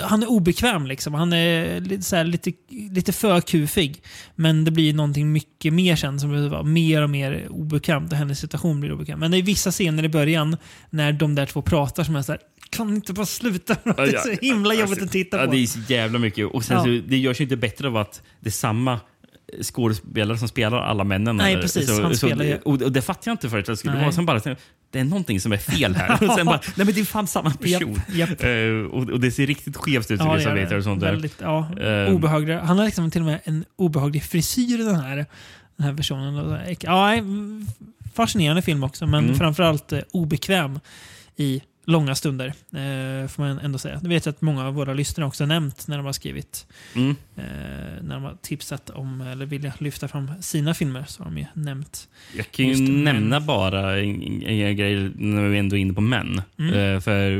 han 0.00 0.22
är 0.22 0.30
obekväm 0.30 0.86
liksom. 0.86 1.14
Han 1.14 1.32
är 1.32 1.80
lite, 1.80 2.02
så 2.02 2.16
här, 2.16 2.24
lite, 2.24 2.52
lite 2.70 3.12
för 3.12 3.40
kufig. 3.40 4.02
Men 4.34 4.64
det 4.64 4.70
blir 4.70 4.94
någonting 4.94 5.32
mycket 5.32 5.72
mer 5.72 5.96
sen 5.96 6.20
som 6.20 6.30
blir 6.30 6.62
mer 6.62 7.02
och 7.02 7.10
mer 7.10 7.46
obekvämt 7.50 8.12
och 8.12 8.18
hennes 8.18 8.40
situation 8.40 8.80
blir 8.80 8.92
obekväm. 8.92 9.20
Men 9.20 9.30
det 9.30 9.38
är 9.38 9.42
vissa 9.42 9.70
scener 9.70 10.04
i 10.04 10.08
början 10.08 10.56
när 10.90 11.12
de 11.12 11.34
där 11.34 11.46
två 11.46 11.62
pratar 11.62 12.04
som 12.04 12.16
är 12.16 12.22
så 12.22 12.32
här, 12.32 12.40
kan 12.70 12.94
inte 12.94 13.12
bara 13.12 13.26
sluta? 13.26 13.76
Det 13.84 14.02
är 14.02 14.36
så 14.36 14.46
himla 14.46 14.74
jobbigt 14.74 15.02
att 15.02 15.12
titta 15.12 15.38
på. 15.38 15.44
Ja, 15.44 15.50
det 15.50 15.56
är 15.56 15.66
så 15.66 15.78
jävla 15.88 16.18
mycket. 16.18 16.46
Och 16.46 16.64
sen 16.64 16.76
ja. 16.76 16.82
så, 16.82 17.08
det 17.08 17.18
görs 17.18 17.40
ju 17.40 17.42
inte 17.42 17.56
bättre 17.56 17.88
av 17.88 17.96
att 17.96 18.22
det 18.40 18.48
är 18.48 18.50
samma 18.50 19.00
skådespelare 19.62 20.38
som 20.38 20.48
spelar 20.48 20.78
alla 20.78 21.04
männen. 21.04 21.36
Nej, 21.36 21.52
eller? 21.52 21.62
precis. 21.62 21.86
Så, 21.96 22.02
Han 22.02 22.14
så, 22.14 22.26
spelar 22.26 22.44
ju- 22.44 22.56
och, 22.64 22.82
och 22.82 22.92
det 22.92 23.02
fattar 23.02 23.22
jag 23.30 23.32
inte 23.34 23.50
förut. 23.50 23.68
Jag 23.68 23.78
skulle 23.78 23.94
Nej. 23.94 24.02
vara 24.02 24.12
sen 24.12 24.26
bara, 24.26 24.40
det 24.90 24.98
är 25.00 25.04
någonting 25.04 25.40
som 25.40 25.52
är 25.52 25.56
fel 25.56 25.94
här. 25.96 26.12
och 26.28 26.34
sen 26.34 26.46
bara, 26.46 26.60
nej 26.76 26.86
men 26.86 26.94
det 26.94 27.00
är 27.00 27.04
fan 27.04 27.26
samma 27.26 27.50
person. 27.50 28.00
Japp, 28.12 28.30
japp. 28.30 28.42
Eh, 28.44 28.90
och, 28.92 29.10
och 29.10 29.20
det 29.20 29.30
ser 29.30 29.46
riktigt 29.46 29.76
skevt 29.76 30.10
ut 30.10 30.20
Ja, 30.20 30.36
det 30.36 30.64
det. 30.64 30.76
och 30.76 30.84
sånt. 30.84 31.02
Väldigt, 31.02 31.36
ja, 31.40 31.68
Eh. 31.80 32.14
obehaglig. 32.14 32.54
Han 32.54 32.78
har 32.78 32.84
liksom 32.84 33.10
till 33.10 33.20
och 33.20 33.26
med 33.26 33.40
en 33.44 33.64
obehaglig 33.76 34.22
frisyr 34.22 34.78
den 34.78 34.96
här, 34.96 35.16
den 35.76 35.86
här 35.86 35.94
personen. 35.94 36.58
Ja, 36.80 37.12
fascinerande 38.14 38.62
film 38.62 38.84
också, 38.84 39.06
men 39.06 39.24
Mm. 39.24 39.36
framförallt 39.36 39.92
eh, 39.92 40.00
obekväm 40.10 40.80
i 41.36 41.62
långa 41.88 42.14
stunder. 42.14 42.46
Eh, 42.46 43.28
får 43.28 43.38
man 43.42 43.58
ändå 43.58 43.78
säga. 43.78 43.98
Det 44.02 44.08
vet 44.08 44.26
jag 44.26 44.32
att 44.32 44.40
många 44.42 44.66
av 44.66 44.74
våra 44.74 44.94
lyssnare 44.94 45.26
också 45.26 45.46
nämnt 45.46 45.88
när 45.88 45.96
de 45.96 46.06
har 46.06 46.12
skrivit, 46.12 46.66
Mm. 46.94 47.10
eh, 47.36 47.44
när 48.02 48.14
de 48.14 48.22
har 48.24 48.36
tipsat 48.42 48.90
om, 48.90 49.20
eller 49.20 49.46
vill 49.46 49.72
lyfta 49.78 50.08
fram 50.08 50.30
sina 50.40 50.74
filmer, 50.74 51.04
så 51.08 51.22
har 51.22 51.30
de 51.30 51.38
ju 51.38 51.44
nämnt. 51.54 52.08
Jag 52.36 52.50
kan 52.50 52.66
ju 52.68 52.92
nämna 52.92 53.40
bara 53.40 53.98
en, 54.00 54.42
en, 54.42 54.76
grej 54.76 55.10
när 55.16 55.48
vi 55.48 55.58
ändå 55.58 55.76
är 55.76 55.80
inne 55.80 55.92
på 55.92 56.00
män. 56.00 56.42
Mm. 56.58 56.74
Eh, 56.74 57.00
för 57.00 57.30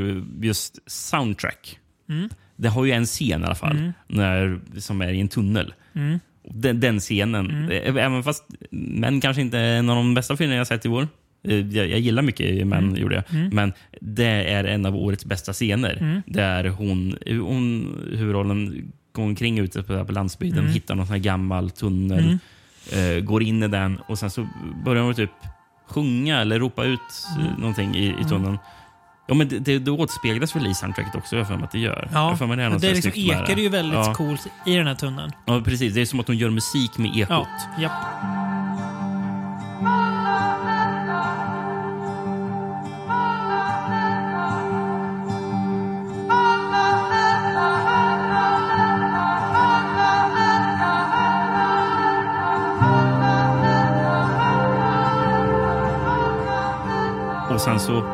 just 0.44 0.78
soundtrack. 0.90 1.78
Mm. 2.09 2.28
Det 2.57 2.68
har 2.68 2.84
ju 2.84 2.92
en 2.92 3.07
scen 3.07 3.42
i 3.42 3.44
alla 3.44 3.55
fall, 3.55 3.76
Mm. 3.76 3.92
när, 4.07 4.61
som 4.80 5.01
är 5.01 5.12
i 5.12 5.20
en 5.20 5.28
tunnel. 5.28 5.74
Mm. 5.94 6.18
Den, 6.51 6.80
den 6.80 7.01
scenen, 7.01 7.51
Mm. 7.51 7.70
eh, 7.70 8.05
även 8.05 8.22
fast 8.22 8.44
Män 8.70 9.20
kanske 9.20 9.42
inte 9.42 9.59
är 9.59 9.78
en 9.78 9.90
av 9.90 9.96
de 9.96 10.14
bästa 10.14 10.36
filmerna 10.36 10.57
jag 10.59 10.66
sett 10.66 10.86
i 10.86 10.88
år. 10.88 11.09
Eh, 11.45 11.55
Jag, 11.76 11.89
jag 11.89 11.99
gillar 12.01 12.22
mycket 12.22 12.66
Män, 12.66 12.84
Mm. 12.84 12.97
gjorde 13.01 13.14
jag. 13.14 13.24
Mm. 13.41 13.49
Men 13.53 13.72
det 14.01 14.53
är 14.53 14.64
en 14.64 14.86
av 14.86 14.97
årets 14.97 15.24
bästa 15.24 15.53
scener. 15.53 15.97
Mm. 16.01 16.22
Där 16.26 16.64
hon, 16.68 17.16
hon 17.26 17.97
huvudrollen 18.12 18.93
går 19.12 19.22
omkring 19.22 19.59
ute 19.59 19.82
på, 19.82 20.07
landsbygden, 20.12 20.59
Mm. 20.59 20.72
hittar 20.72 20.95
någon 20.95 21.07
sån 21.07 21.22
gammal 21.22 21.70
tunnel, 21.70 22.39
Mm. 22.93 23.16
eh, 23.16 23.24
går 23.24 23.43
in 23.43 23.62
i 23.62 23.68
den 23.68 23.99
och 24.09 24.18
sen 24.18 24.30
så 24.30 24.49
börjar 24.84 25.03
hon 25.03 25.14
typ 25.14 25.30
sjunga 25.89 26.41
eller 26.41 26.59
ropa 26.59 26.84
ut 26.84 27.01
eh, 27.39 27.47
Mm. 27.47 27.61
någonting 27.61 27.95
i, 27.95 28.14
i 28.20 28.24
tunneln. 28.28 28.59
Ja, 29.30 29.34
men 29.34 29.49
det, 29.49 29.59
det, 29.59 29.78
det 29.78 29.91
återspeglas 29.91 30.57
väl 30.57 30.66
i 30.66 30.74
soundtracket 30.74 31.14
också, 31.14 31.36
jag 31.36 31.49
för 31.49 31.55
mig 31.55 31.64
att 31.64 31.72
det 31.72 31.78
gör. 31.78 32.09
Jag 32.12 32.22
Ja, 32.32 32.36
för 32.36 32.47
mig 32.47 32.57
det 32.57 32.62
är 32.62 32.70
det 32.78 32.95
liksom 32.95 33.12
ekar 33.14 33.57
ju 33.57 33.68
väldigt 33.68 33.95
ja. 33.95 34.14
coolt 34.14 34.47
i 34.66 34.74
den 34.76 34.86
här 34.86 34.95
tunneln. 34.95 35.32
Ja, 35.47 35.61
precis. 35.64 35.95
Det 35.95 36.01
är 36.01 36.05
som 36.07 36.20
att 36.20 36.26
hon 36.26 36.36
gör 36.36 36.51
musik 36.51 36.99
med 36.99 37.16
ekot. 37.16 37.28
Ja, 37.30 37.47
japp. 37.82 38.47
Och 57.59 57.63
sen 57.63 57.81
så 57.81 57.97
eh, 57.97 58.05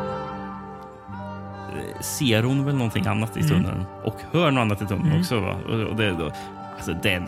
ser 2.01 2.43
hon 2.43 2.65
väl 2.65 2.75
någonting 2.75 3.07
annat 3.07 3.37
i 3.37 3.41
Mm. 3.41 3.51
tunneln 3.53 3.85
och 4.05 4.17
hör 4.33 4.51
något 4.51 4.61
annat 4.63 4.83
i 4.83 4.87
tunneln 4.87 5.07
Mm. 5.09 5.21
också. 5.21 5.41
Va? 5.41 5.55
Och, 5.69 5.81
och 5.81 5.97
det, 5.97 6.11
då, 6.11 6.31
alltså 6.77 6.93
den, 7.03 7.27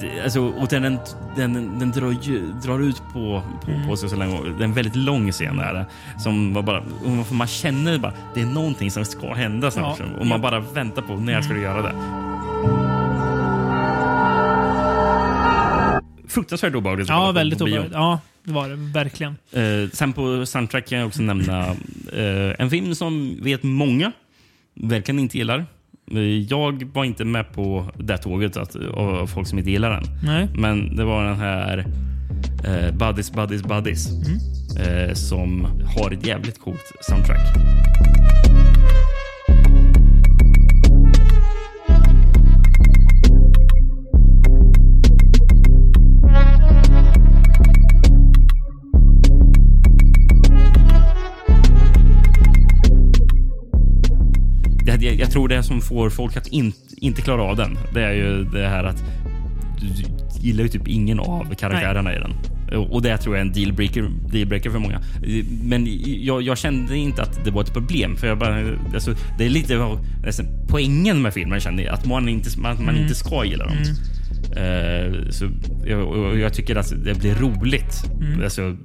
det, 0.00 0.22
alltså, 0.24 0.40
och 0.46 0.68
den, 0.68 0.82
den, 0.82 0.98
den, 1.36 1.78
den 1.78 1.90
drar, 1.90 2.10
ju, 2.22 2.52
drar 2.52 2.78
ut 2.78 3.02
på, 3.12 3.42
på, 3.64 3.70
Mm. 3.70 3.88
på 3.88 3.96
sig 3.96 4.08
så 4.08 4.16
länge. 4.16 4.40
Det 4.42 4.62
är 4.62 4.64
en 4.64 4.72
väldigt 4.72 4.96
lång 4.96 5.32
scen 5.32 5.56
där. 5.56 5.86
Som 6.18 6.54
var 6.54 6.62
bara, 6.62 6.82
man 7.30 7.46
känner 7.46 7.98
bara 7.98 8.12
det 8.34 8.40
är 8.40 8.46
någonting 8.46 8.90
som 8.90 9.04
ska 9.04 9.34
hända 9.34 9.70
snart. 9.70 9.98
Ja. 9.98 10.04
Och 10.20 10.26
man 10.26 10.40
bara 10.40 10.60
väntar 10.60 11.02
på 11.02 11.14
när 11.16 11.42
ska 11.42 11.54
du 11.54 11.60
göra 11.62 11.82
det. 11.82 11.92
Fruktansvärt 16.28 16.74
obehagligt. 16.74 17.08
Ja, 17.08 17.32
väldigt 17.32 17.60
obehagligt. 17.60 17.92
Ja, 17.92 18.20
det 18.44 18.52
var 18.52 18.68
det 18.68 18.76
verkligen. 18.76 19.36
Eh, 19.52 19.90
sen 19.92 20.12
på 20.12 20.46
soundtrack 20.46 20.86
kan 20.88 20.98
jag 20.98 21.06
också 21.06 21.22
nämna 21.22 21.66
eh, 22.12 22.54
en 22.58 22.70
film 22.70 22.94
som 22.94 23.38
vet 23.42 23.62
många 23.62 24.12
verkligen 24.74 25.18
inte 25.18 25.38
gillar. 25.38 25.66
Eh, 26.10 26.18
Jag 26.22 26.90
var 26.92 27.04
inte 27.04 27.24
med 27.24 27.52
på 27.52 27.86
det 27.98 28.18
tåget 28.18 28.56
att, 28.56 28.76
av 28.94 29.26
folk 29.26 29.48
som 29.48 29.58
inte 29.58 29.70
gillar 29.70 29.90
den. 29.90 30.04
Nej. 30.24 30.48
Men 30.54 30.96
det 30.96 31.04
var 31.04 31.24
den 31.24 31.36
här 31.36 31.78
eh, 32.64 32.94
Buddies, 32.96 33.32
Buddies, 33.32 33.62
Buddies 33.62 34.08
Mm. 34.10 35.08
eh, 35.08 35.14
som 35.14 35.66
har 35.96 36.10
ett 36.10 36.26
jävligt 36.26 36.60
coolt 36.60 36.92
soundtrack. 37.00 37.40
Det, 54.96 55.06
jag, 55.06 55.14
jag 55.14 55.30
tror 55.30 55.48
det 55.48 55.62
som 55.62 55.80
får 55.80 56.10
folk 56.10 56.36
att 56.36 56.46
in, 56.46 56.72
inte 56.96 57.22
klara 57.22 57.42
av 57.42 57.56
den, 57.56 57.78
det 57.94 58.02
är 58.02 58.12
ju 58.12 58.44
det 58.44 58.68
här 58.68 58.84
att 58.84 59.04
du 59.80 59.86
gillar 60.48 60.62
ju 60.62 60.68
typ 60.68 60.88
ingen 60.88 61.20
av 61.20 61.54
karaktärerna 61.54 62.14
i 62.14 62.18
den. 62.18 62.32
Och 62.90 63.02
det 63.02 63.16
tror 63.18 63.36
jag 63.36 63.42
är 63.42 63.46
en 63.46 63.52
dealbreaker, 63.52 64.10
dealbreaker 64.32 64.70
för 64.70 64.78
många. 64.78 65.00
Men 65.62 65.86
jag, 66.24 66.42
jag 66.42 66.58
kände 66.58 66.96
inte 66.96 67.22
att 67.22 67.44
det 67.44 67.50
var 67.50 67.62
ett 67.62 67.72
problem. 67.72 68.16
För 68.16 68.26
jag 68.26 68.38
bara, 68.38 68.70
alltså, 68.94 69.14
det 69.38 69.44
är 69.46 69.50
lite 69.50 69.78
av 69.78 70.06
alltså, 70.26 70.42
poängen 70.68 71.22
med 71.22 71.34
filmen, 71.34 71.60
kände 71.60 71.82
jag. 71.82 71.94
Att 71.94 72.06
man 72.06 72.28
inte, 72.28 72.48
att 72.64 72.78
man 72.80 72.88
Mm. 72.88 73.02
inte 73.02 73.14
ska 73.14 73.44
gilla 73.44 73.64
dem. 73.64 73.76
Mm. 73.76 73.94
Eh, 74.56 75.30
så, 75.30 75.48
jag, 75.84 76.38
jag 76.38 76.52
tycker 76.54 76.76
att 76.76 76.92
det 77.04 77.14
blir 77.20 77.34
roligt. 77.34 78.04
Mm. 78.20 78.42
Alltså, 78.44 78.76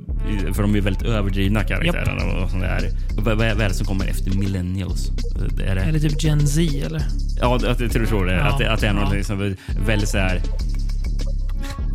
för 0.53 0.61
de 0.61 0.75
är 0.75 0.81
väldigt 0.81 1.03
överdrivna 1.03 1.63
karaktärerna. 1.63 2.43
Och 2.43 2.49
sånt 2.49 2.63
där. 2.63 2.89
Vad, 3.17 3.37
vad 3.37 3.47
är 3.47 3.55
det 3.55 3.73
som 3.73 3.85
kommer 3.85 4.05
efter 4.07 4.31
millennials? 4.37 5.11
Det 5.57 5.63
är 5.65 5.75
det, 5.91 5.99
typ 5.99 6.23
Gen 6.23 6.47
Z, 6.47 6.85
eller? 6.85 7.01
Ja, 7.41 7.57
det- 7.57 7.93
jag 7.95 8.07
tror 8.07 8.25
det. 8.25 8.33
Ja, 8.35 8.41
att, 8.43 8.61
att 8.61 8.81
det 8.81 8.87
är 8.87 8.93
något 8.93 9.07
ja. 9.11 9.15
liksom 9.17 9.55
väldigt 9.87 10.09
så 10.09 10.17
här 10.17 10.41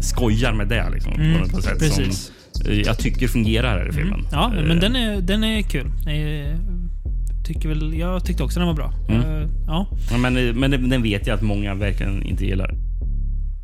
skojar 0.01 0.53
med 0.53 0.69
det 0.69 0.90
liksom, 0.95 1.12
Mm, 1.12 1.32
på 1.49 1.57
något 1.57 1.65
sätt 1.65 1.78
precis. 1.78 2.32
som 2.53 2.74
jag 2.85 2.99
tycker 2.99 3.28
fungerar 3.28 3.78
här 3.78 3.89
i 3.89 3.93
filmen. 3.93 4.15
Mm. 4.20 4.27
Ja, 4.32 4.53
Eh, 4.57 4.65
men 4.65 4.81
den 4.81 4.97
är, 4.97 5.20
den 5.20 5.45
är 5.45 5.62
kul. 5.62 5.86
Jag, 6.07 7.47
tycker 7.55 7.69
väl, 7.69 7.95
jag 7.99 8.24
tyckte 8.24 8.43
också 8.43 8.59
den 8.61 8.66
var 8.66 8.74
bra. 8.74 8.93
Mm. 9.09 9.20
Eh, 9.20 9.49
Ja. 9.66 9.86
ja, 10.11 10.19
men, 10.19 10.35
men 10.61 10.89
den 10.90 11.03
vet 11.03 11.27
jag 11.27 11.35
att 11.35 11.43
många 11.43 11.74
verkligen 11.74 12.23
inte 12.23 12.47
gillar. 12.47 12.74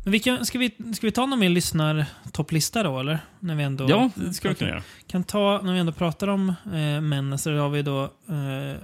Men 0.05 0.11
vi 0.11 0.19
kan, 0.19 0.45
ska, 0.45 0.59
vi, 0.59 0.69
ska 0.93 1.07
vi 1.07 1.11
ta 1.11 1.25
någon 1.25 1.39
mer 1.39 1.49
lyssnartopplista 1.49 2.83
då, 2.83 2.99
eller? 2.99 3.19
När 3.39 3.55
vi 3.55 3.63
ändå 3.63 3.89
Ja, 3.89 4.09
det 4.15 4.33
ska 4.33 4.49
vi 4.49 4.55
kunna 4.55 4.69
göra. 4.69 4.83
kan 5.07 5.23
ta, 5.23 5.61
när 5.63 5.73
vi 5.73 5.79
ändå 5.79 5.91
pratar 5.91 6.27
om 6.27 6.49
eh, 6.65 7.01
män, 7.01 7.37
så 7.37 7.55
har 7.57 7.69
vi 7.69 7.81
då 7.81 8.03
eh, 8.03 8.77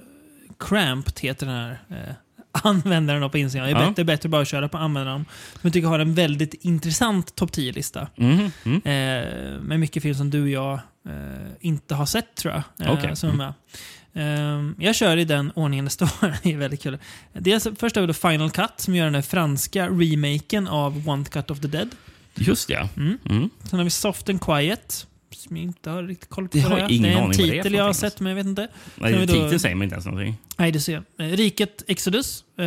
Cramped 0.59 1.13
heter 1.21 1.45
den 1.45 1.55
här 1.55 1.77
eh, 1.89 2.15
användaren 2.51 3.29
på 3.29 3.37
Instagram. 3.37 3.67
Det 3.67 3.73
är 3.77 3.81
Ja. 3.81 3.87
bättre, 3.89 4.03
bättre 4.03 4.29
bara 4.29 4.41
att 4.41 4.47
köra 4.47 4.69
på 4.69 4.77
användaren. 4.77 5.25
Som 5.51 5.59
jag 5.63 5.73
tycker 5.73 5.87
har 5.87 5.99
en 5.99 6.13
väldigt 6.15 6.53
intressant 6.53 7.35
topp 7.35 7.51
10-lista. 7.51 8.07
Mhm, 8.15 8.51
mm. 8.65 8.75
Eh, 8.77 9.59
med 9.61 9.79
mycket 9.79 10.03
film 10.03 10.15
som 10.15 10.29
du 10.29 10.41
och 10.41 10.49
jag 10.49 10.73
eh, 11.09 11.47
inte 11.59 11.95
har 11.95 12.05
sett 12.05 12.35
tror 12.35 12.53
jag. 12.53 12.87
Eh, 12.87 12.93
Okej. 12.93 13.15
Som 13.15 13.29
är 13.29 13.33
med. 13.33 13.53
Eh, 14.13 14.69
jag 14.77 14.95
kör 14.95 15.17
i 15.17 15.25
den 15.25 15.51
ordningen 15.55 15.85
det 15.85 15.91
står. 15.91 16.09
det 16.43 16.53
är 16.53 16.57
väldigt 16.57 16.81
kul. 16.83 16.97
Dels, 17.33 17.67
först 17.79 17.95
har 17.95 18.01
vi 18.01 18.07
då 18.07 18.13
Final 18.13 18.51
Cut 18.51 18.71
som 18.77 18.95
gör 18.95 19.03
den 19.03 19.13
där 19.13 19.21
franska 19.21 19.87
remaken 19.89 20.67
av 20.67 21.09
One 21.09 21.25
Cut 21.25 21.51
of 21.51 21.59
the 21.59 21.67
Dead. 21.67 21.89
Just 22.35 22.69
ja. 22.69 22.89
Mm. 22.97 23.17
Mm. 23.29 23.49
Sen 23.63 23.79
har 23.79 23.83
vi 23.83 23.89
Soft 23.89 24.29
and 24.29 24.41
Quiet. 24.41 25.07
Som 25.35 25.57
jag 25.57 25.63
inte 25.63 25.89
har 25.89 26.03
riktigt 26.03 26.29
koll 26.29 26.47
på. 26.47 26.57
Det 26.57 26.63
har 26.63 26.77
jag 26.77 26.91
ingen 26.91 27.11
det 27.13 27.17
är 27.19 27.21
en 27.23 27.29
det 27.29 27.35
titel 27.37 27.73
jag 27.73 27.83
har 27.83 27.93
sett, 27.93 28.19
men 28.19 28.29
jag 28.29 28.35
vet 28.35 28.45
inte. 28.45 28.67
Nej, 28.95 29.13
då- 29.13 29.33
titeln 29.33 29.59
säger 29.59 29.75
mig 29.75 29.85
inte 29.85 29.93
ens 29.93 30.05
någonting. 30.05 30.37
Nej, 30.57 30.71
du 30.71 30.79
ser. 30.79 31.03
Eh, 31.19 31.25
Riket 31.25 31.83
Exodus. 31.87 32.43
Eh, 32.57 32.65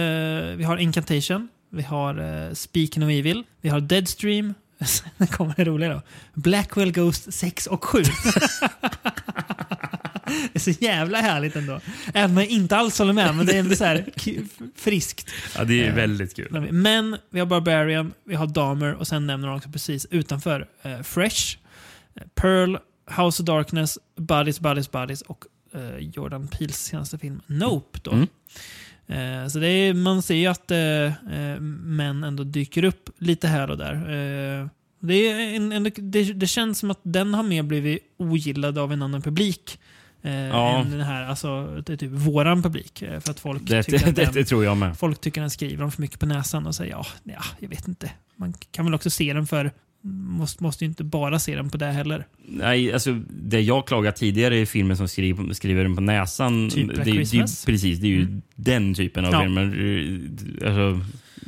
vi 0.57 0.65
har 0.65 0.77
Incantation. 0.77 1.49
Vi 1.71 1.83
har 1.83 2.47
eh, 2.49 2.53
Speak 2.55 2.97
No 2.97 3.11
Evil. 3.11 3.43
Vi 3.61 3.69
har 3.69 3.81
Deadstream. 3.81 4.55
Sen 4.85 5.27
kommer 5.27 5.55
det 5.57 5.65
roliga 5.65 5.89
då. 5.93 6.03
Blackwell 6.35 6.93
Ghost 6.93 7.35
6 7.35 7.67
och 7.67 7.85
7. 7.85 8.03
det 10.27 10.55
är 10.55 10.59
så 10.59 10.71
jävla 10.71 11.19
härligt 11.19 11.57
ändå. 11.57 11.81
Även 12.15 12.31
om 12.31 12.37
jag 12.37 12.47
inte 12.47 12.77
alls 12.77 12.99
håller 12.99 13.13
med, 13.13 13.35
men 13.35 13.47
det 13.47 13.53
är 13.53 13.61
ändå 13.61 13.77
så 13.77 13.85
här 13.85 14.05
friskt. 14.77 15.31
Ja, 15.57 15.65
det 15.65 15.87
är 15.87 15.93
väldigt 15.93 16.37
kul. 16.37 16.73
Men 16.73 17.17
vi 17.31 17.39
har 17.39 17.47
Barbarian, 17.47 18.13
vi 18.25 18.35
har 18.35 18.47
Damer 18.47 18.95
och 18.95 19.07
sen 19.07 19.27
nämner 19.27 19.49
de 19.49 19.57
också 19.57 19.69
precis 19.71 20.07
utanför 20.11 20.69
eh, 20.83 21.03
Fresh, 21.03 21.59
eh, 22.15 22.23
Pearl, 22.35 22.77
House 23.17 23.43
of 23.43 23.47
Darkness, 23.47 23.99
Buddies, 24.17 24.61
Buddies, 24.61 24.91
Buddies 24.91 25.23
och 25.23 25.45
eh, 25.75 25.99
Jordan 25.99 26.49
Peels 26.49 26.77
senaste 26.77 27.19
film 27.19 27.41
Nope. 27.47 27.99
Då. 28.03 28.11
Mm. 28.11 28.29
Eh, 29.07 29.49
så 29.49 29.59
det 29.59 29.69
är, 29.69 29.95
man 29.95 30.23
ser 30.23 30.35
ju 30.35 30.47
att 30.47 30.71
eh, 30.71 30.79
eh, 31.39 31.61
män 31.61 32.25
ändå 32.25 32.45
dyker 32.45 32.85
upp 32.85 33.11
lite 33.19 33.49
här 33.49 33.71
och 33.71 33.79
där. 33.79 33.95
Eh, 33.95 34.67
det, 35.01 35.15
är 35.15 35.57
en, 35.57 35.73
en, 35.73 35.93
det, 35.97 36.33
det 36.33 36.47
känns 36.47 36.79
som 36.79 36.91
att 36.91 37.01
den 37.03 37.35
har 37.35 37.43
mer 37.43 37.63
blivit 37.63 38.15
ogillad 38.17 38.79
av 38.79 38.93
en 38.93 39.03
annan 39.03 39.23
publik. 39.23 39.79
Eh, 40.25 40.33
Ja. 40.35 40.79
än 40.81 40.91
den 40.91 41.01
här, 41.01 41.25
alltså 41.27 41.67
det 41.87 41.93
är 41.93 41.97
typ 41.97 42.11
våran 42.11 42.63
publik. 42.63 43.03
eh, 43.03 43.21
För 43.21 43.31
att 43.31 43.41
folk 43.41 43.63
Det, 43.69 43.83
tycker 43.83 43.99
det, 43.99 44.09
att 44.11 44.17
det, 44.17 44.25
den, 44.25 44.35
det 44.35 44.45
tror 44.45 44.65
jag 44.65 44.77
med. 44.77 44.99
Folk 44.99 45.21
tycker 45.21 45.41
den 45.41 45.51
skriver 45.51 45.83
dem 45.83 45.93
för 45.93 46.01
mycket 46.03 46.21
på 46.21 46.27
näsan 46.27 46.67
och 46.67 46.75
säger 46.75 46.93
ja, 46.93 47.07
ja, 47.25 47.43
jag 47.59 47.69
vet 47.69 47.89
inte. 47.89 48.11
Man 48.37 48.55
kan 48.71 48.85
väl 48.85 48.95
också 48.95 49.11
se 49.11 49.33
den 49.33 49.47
för 49.47 49.71
måste, 50.07 50.63
måste 50.63 50.85
ju 50.85 50.89
inte 50.89 51.05
bara 51.05 51.39
se 51.39 51.57
den 51.57 51.71
på 51.71 51.77
det 51.77 51.87
heller. 51.87 52.27
Nej, 52.49 52.93
alltså 52.93 53.21
det 53.31 53.61
jag 53.61 53.87
klagat 53.87 54.17
tidigare 54.17 54.59
i 54.61 54.67
filmen 54.67 54.97
som 54.97 55.09
skriver, 55.09 55.53
skriver 55.55 55.83
den 55.83 55.95
på 55.95 56.01
näsan. 56.03 56.71
Typ 56.71 56.89
det, 56.97 57.05
det, 57.05 57.13
Christmas? 57.13 57.65
precis, 57.65 57.99
det 57.99 58.07
är 58.07 58.09
ju 58.09 58.23
Mm. 58.23 58.43
den 58.55 58.95
typen 58.95 59.25
av 59.25 59.33
Ja. 59.33 59.41
filmer. 59.43 59.63
Alltså, 60.67 61.01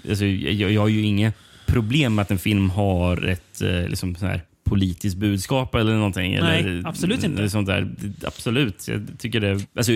alltså, 0.08 0.24
jag, 0.26 0.72
jag 0.72 0.80
har 0.80 0.88
ju 0.88 1.00
inget 1.02 1.34
problem 1.66 2.14
med 2.14 2.22
att 2.22 2.30
en 2.30 2.38
film 2.38 2.70
har 2.70 3.26
ett 3.26 3.62
eh, 3.62 3.88
liksom, 3.88 4.16
sån 4.16 4.28
här 4.28 4.40
politiskt 4.66 5.16
budskap 5.16 5.74
eller 5.74 5.94
någonting. 5.94 6.38
Nej, 6.40 6.60
eller, 6.60 6.88
absolut 6.88 7.24
inte. 7.24 7.50
Sånt 7.50 7.66
där. 7.66 7.94
Absolut. 8.24 8.88
Jag 8.88 9.08
tycker 9.18 9.40
det, 9.40 9.66
alltså, 9.76 9.92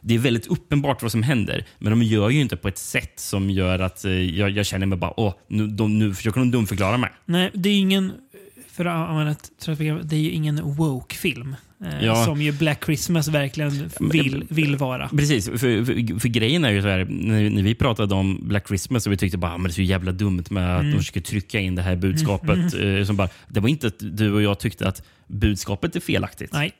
det 0.00 0.14
är 0.14 0.18
väldigt 0.18 0.46
uppenbart 0.46 1.02
vad 1.02 1.12
som 1.12 1.22
händer, 1.22 1.64
men 1.78 1.90
de 1.90 2.02
gör 2.02 2.30
ju 2.30 2.40
inte 2.40 2.56
på 2.56 2.68
ett 2.68 2.78
sätt 2.78 3.20
som 3.20 3.50
gör 3.50 3.78
att 3.78 4.04
eh, 4.04 4.12
jag, 4.12 4.50
jag 4.50 4.66
känner 4.66 4.86
mig 4.86 4.98
bara 4.98 5.20
åh, 5.20 5.34
nu, 5.48 5.66
de, 5.66 5.98
nu 5.98 6.14
försöker 6.14 6.40
de 6.40 6.50
dumförklara 6.50 6.96
mig. 6.96 7.10
Nej, 7.26 7.50
det 7.54 7.68
är 7.68 7.78
ingen, 7.78 8.12
för 8.80 8.84
att 8.84 9.08
använda 9.08 9.32
ett 9.32 9.50
trafikgrepp, 9.58 10.00
det 10.04 10.16
är 10.16 10.20
ju 10.20 10.30
ingen 10.30 10.62
woke-film. 10.74 11.56
Eh, 11.84 12.04
Ja. 12.04 12.24
Som 12.24 12.42
ju 12.42 12.52
Black 12.52 12.84
Christmas 12.84 13.28
verkligen 13.28 13.90
vill, 14.00 14.44
vill 14.50 14.76
vara. 14.76 15.08
Precis, 15.08 15.48
för, 15.48 15.58
för, 15.58 16.20
för 16.20 16.28
grejen 16.28 16.64
är 16.64 16.70
ju 16.70 16.82
så 16.82 16.88
här, 16.88 17.06
när, 17.10 17.50
när 17.50 17.62
vi 17.62 17.74
pratade 17.74 18.14
om 18.14 18.38
Black 18.48 18.68
Christmas 18.68 19.06
och 19.06 19.12
vi 19.12 19.16
tyckte 19.16 19.38
bara 19.38 19.52
"Ah, 19.52 19.58
men 19.58 19.62
det 19.64 19.70
är 19.70 19.72
så 19.72 19.82
jävla 19.82 20.12
dumt 20.12 20.44
med 20.50 20.74
att 20.76 20.80
Mm. 20.80 20.92
de 20.92 20.98
försöker 20.98 21.20
trycka 21.20 21.60
in 21.60 21.74
det 21.74 21.82
här 21.82 21.96
budskapet. 21.96 22.58
eh, 22.98 23.04
Som 23.04 23.16
bara, 23.16 23.28
det 23.48 23.60
var 23.60 23.68
inte 23.68 23.86
att 23.86 23.94
du 23.98 24.32
och 24.32 24.42
jag 24.42 24.58
tyckte 24.58 24.88
att 24.88 25.02
budskapet 25.26 25.96
är 25.96 26.00
felaktigt. 26.00 26.52
Nej, 26.52 26.72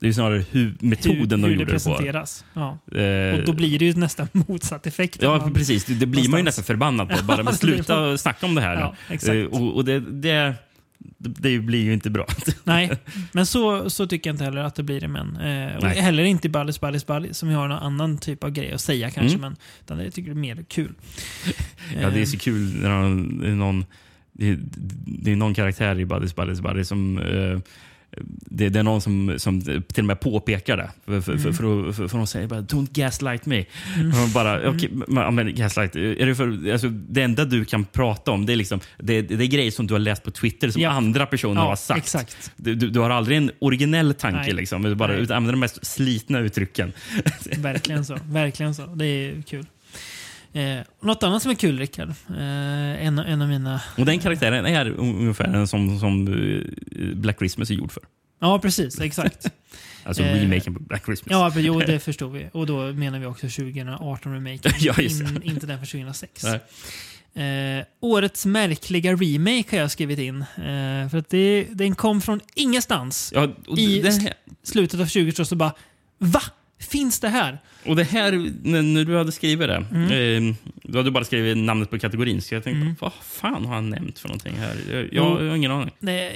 Det 0.00 0.08
är 0.08 0.12
snarare 0.12 0.44
hur, 0.50 0.74
metoden 0.80 1.18
hur, 1.20 1.26
de 1.26 1.42
hur 1.42 1.48
det 1.48 1.52
gjorde 1.54 1.64
det 1.64 1.66
på. 1.66 1.72
presenteras. 1.72 2.44
Ja. 2.54 2.78
Eh, 2.98 3.38
Och 3.38 3.44
då 3.46 3.52
blir 3.52 3.78
det 3.78 3.84
ju 3.84 3.94
nästan 3.94 4.28
motsatt 4.32 4.86
effekt. 4.86 5.18
Ja, 5.22 5.38
Man- 5.38 5.54
precis. 5.54 5.84
Det, 5.84 5.94
det 5.94 6.06
blir 6.06 6.20
man 6.20 6.24
ju 6.24 6.28
någonstans. 6.28 6.46
nästan 6.46 6.64
förbannad 6.64 7.08
på. 7.08 7.24
Bara, 7.24 7.36
men 7.36 7.46
det 7.52 7.58
sluta 7.58 8.18
snacka 8.18 8.46
om 8.46 8.54
det 8.54 8.60
här. 8.60 8.74
Ja, 8.80 8.94
exakt. 9.10 9.34
Eh, 9.34 9.42
och 9.44 9.76
och 9.76 9.84
det, 9.84 10.00
det, 10.00 10.54
det 11.18 11.58
blir 11.58 11.84
ju 11.84 11.92
inte 11.92 12.10
bra. 12.10 12.26
Nej, 12.64 12.90
men 13.32 13.46
så, 13.46 13.90
så 13.90 14.06
tycker 14.06 14.30
jag 14.30 14.34
inte 14.34 14.44
heller 14.44 14.62
att 14.62 14.74
det 14.74 14.82
blir 14.82 15.00
det. 15.00 15.08
Men, 15.08 15.36
eh, 15.36 15.84
heller 15.84 16.24
inte 16.24 16.48
i 16.48 16.50
Ballis 16.50 16.80
Ballis 16.80 17.06
Ballis 17.06 17.38
som 17.38 17.48
har 17.48 17.68
någon 17.68 17.78
annan 17.78 18.18
typ 18.18 18.44
av 18.44 18.50
grej 18.50 18.72
att 18.72 18.80
säga 18.80 19.10
kanske. 19.10 19.38
Mm. 19.38 19.56
Men 19.86 19.98
det 19.98 20.10
tycker 20.10 20.28
jag 20.28 20.36
är 20.36 20.40
mer 20.40 20.64
kul. 20.68 20.94
Ja, 22.00 22.10
det 22.10 22.16
är 22.16 22.22
Eh, 22.22 22.26
så 22.26 22.38
kul 22.38 22.80
när 22.80 22.88
någon, 22.88 23.38
det 23.40 23.48
är 23.48 23.54
någon, 23.54 23.84
det 24.32 24.48
är, 24.48 24.58
det 25.06 25.32
är 25.32 25.36
någon 25.36 25.54
karaktär 25.54 26.00
i 26.00 26.06
Buddies 26.06 26.36
Buddies 26.36 26.60
Buddies 26.60 26.88
som 26.88 27.18
eh, 27.18 27.58
det, 28.26 28.68
det 28.68 28.78
är 28.78 28.82
någon 28.82 29.00
som, 29.00 29.34
som 29.38 29.62
till 29.62 29.82
och 29.98 30.04
med 30.04 30.20
påpekar 30.20 30.76
det. 30.76 30.90
För, 31.04 31.20
för, 31.20 31.32
Mm. 31.32 31.42
för, 31.42 31.92
för, 31.92 32.08
för, 32.08 32.18
de 32.18 32.26
säger 32.26 32.46
bara 32.46 32.60
“Don't 32.60 32.88
gaslight 32.92 33.46
me”. 33.46 33.60
Och 33.98 34.04
man 34.18 34.32
bara, 34.32 34.68
okej, 34.70 34.90
men, 34.92 35.34
men 35.34 35.54
gaslight, 35.54 35.96
är 35.96 36.26
det, 36.26 36.34
för, 36.34 36.72
alltså, 36.72 36.88
det 36.88 37.22
enda 37.22 37.44
du 37.44 37.64
kan 37.64 37.84
prata 37.84 38.30
om 38.30 38.46
det 38.46 38.52
är, 38.52 38.56
liksom, 38.56 38.80
det, 38.98 39.22
det 39.22 39.44
är 39.44 39.48
grejer 39.48 39.70
som 39.70 39.86
du 39.86 39.94
har 39.94 39.98
läst 39.98 40.22
på 40.22 40.30
Twitter 40.30 40.70
som 40.70 40.82
Ja. 40.82 40.90
andra 40.90 41.26
personer 41.26 41.60
ja, 41.60 41.68
har 41.68 41.76
sagt. 41.76 41.98
Exakt. 41.98 42.52
Du, 42.56 42.74
du, 42.74 42.90
du 42.90 43.00
har 43.00 43.10
aldrig 43.10 43.36
en 43.38 43.50
originell 43.58 44.14
tanke, 44.14 44.38
Nej. 44.38 44.52
liksom, 44.52 44.86
utan 44.86 44.98
bara 44.98 45.12
Nej. 45.12 45.20
använder 45.20 45.52
de 45.52 45.60
mest 45.60 45.86
slitna 45.86 46.38
uttrycken. 46.38 46.92
Verkligen 47.58 48.04
så. 48.04 48.18
Verkligen 48.24 48.74
så. 48.74 48.86
Det 48.86 49.06
är 49.06 49.42
kul. 49.42 49.66
Eh, 50.52 50.78
något 51.02 51.22
annat 51.22 51.42
som 51.42 51.50
är 51.50 51.54
kul, 51.54 51.78
Rickard. 51.78 52.08
Eh, 52.08 53.06
en, 53.06 53.18
en 53.18 53.42
av 53.42 53.48
mina... 53.48 53.80
Och 53.98 54.06
den 54.06 54.18
karaktären 54.18 54.66
är 54.66 54.90
ungefär 54.90 55.48
den 55.48 55.68
som, 55.68 55.98
som 55.98 56.28
eh, 56.28 57.14
Black 57.16 57.38
Christmas 57.38 57.70
är 57.70 57.74
gjord 57.74 57.92
för. 57.92 58.02
Ja, 58.40 58.58
precis. 58.58 59.00
Exakt. 59.00 59.46
Alltså 60.04 60.22
Eh, 60.22 60.34
remaken 60.34 60.74
på 60.74 60.80
Black 60.80 61.04
Christmas. 61.04 61.30
Ja, 61.30 61.52
men 61.54 61.64
jo, 61.64 61.80
det 61.80 62.00
förstod 62.04 62.32
vi. 62.32 62.48
Och 62.52 62.66
då 62.66 62.92
menar 62.92 63.18
vi 63.18 63.26
också 63.26 63.46
2018-remaken. 63.46 64.72
Ja. 64.78 64.94
In, 65.02 65.42
inte 65.42 65.66
den 65.66 65.78
från 65.78 65.86
2006. 65.86 66.44
Nej. 66.44 67.78
Eh, 67.78 67.84
årets 68.00 68.46
märkliga 68.46 69.12
remake 69.12 69.64
har 69.76 69.78
jag 69.78 69.90
skrivit 69.90 70.18
in. 70.18 70.40
Eh, 70.42 71.08
för 71.10 71.16
att 71.16 71.28
det, 71.30 71.66
den 71.70 71.94
kom 71.94 72.20
från 72.20 72.40
ingenstans. 72.54 73.32
Ja, 73.34 73.48
I- 73.78 74.00
det 74.00 74.10
här, 74.12 74.34
Slutet 74.62 75.00
av 75.00 75.06
20 75.06 75.44
så 75.44 75.56
bara 75.56 75.72
Va? 76.18 76.42
Finns 76.82 77.20
det 77.20 77.28
här? 77.28 77.58
och 77.86 77.96
det 77.96 78.04
här, 78.04 78.52
när, 78.62 79.04
du 79.04 79.16
hade 79.16 79.32
skrivit 79.32 79.68
det, 79.68 79.84
Mm. 79.90 80.48
eh, 80.48 80.54
du 80.82 80.98
hade 80.98 81.10
bara 81.10 81.24
skrivit 81.24 81.56
namnet 81.56 81.90
på 81.90 81.98
kategorin, 81.98 82.42
så 82.42 82.54
jag 82.54 82.64
tänkte, 82.64 82.80
Mm. 82.82 82.94
vad 83.00 83.12
fan 83.22 83.64
har 83.64 83.74
han 83.74 83.90
nämnt 83.90 84.18
för 84.18 84.28
någonting 84.28 84.54
här? 84.54 84.76
Jag, 84.90 84.98
jag, 85.12 85.42
jag 85.42 85.48
har 85.48 85.56
ingen 85.56 85.70
aning. 85.70 85.94
Det, 86.00 86.32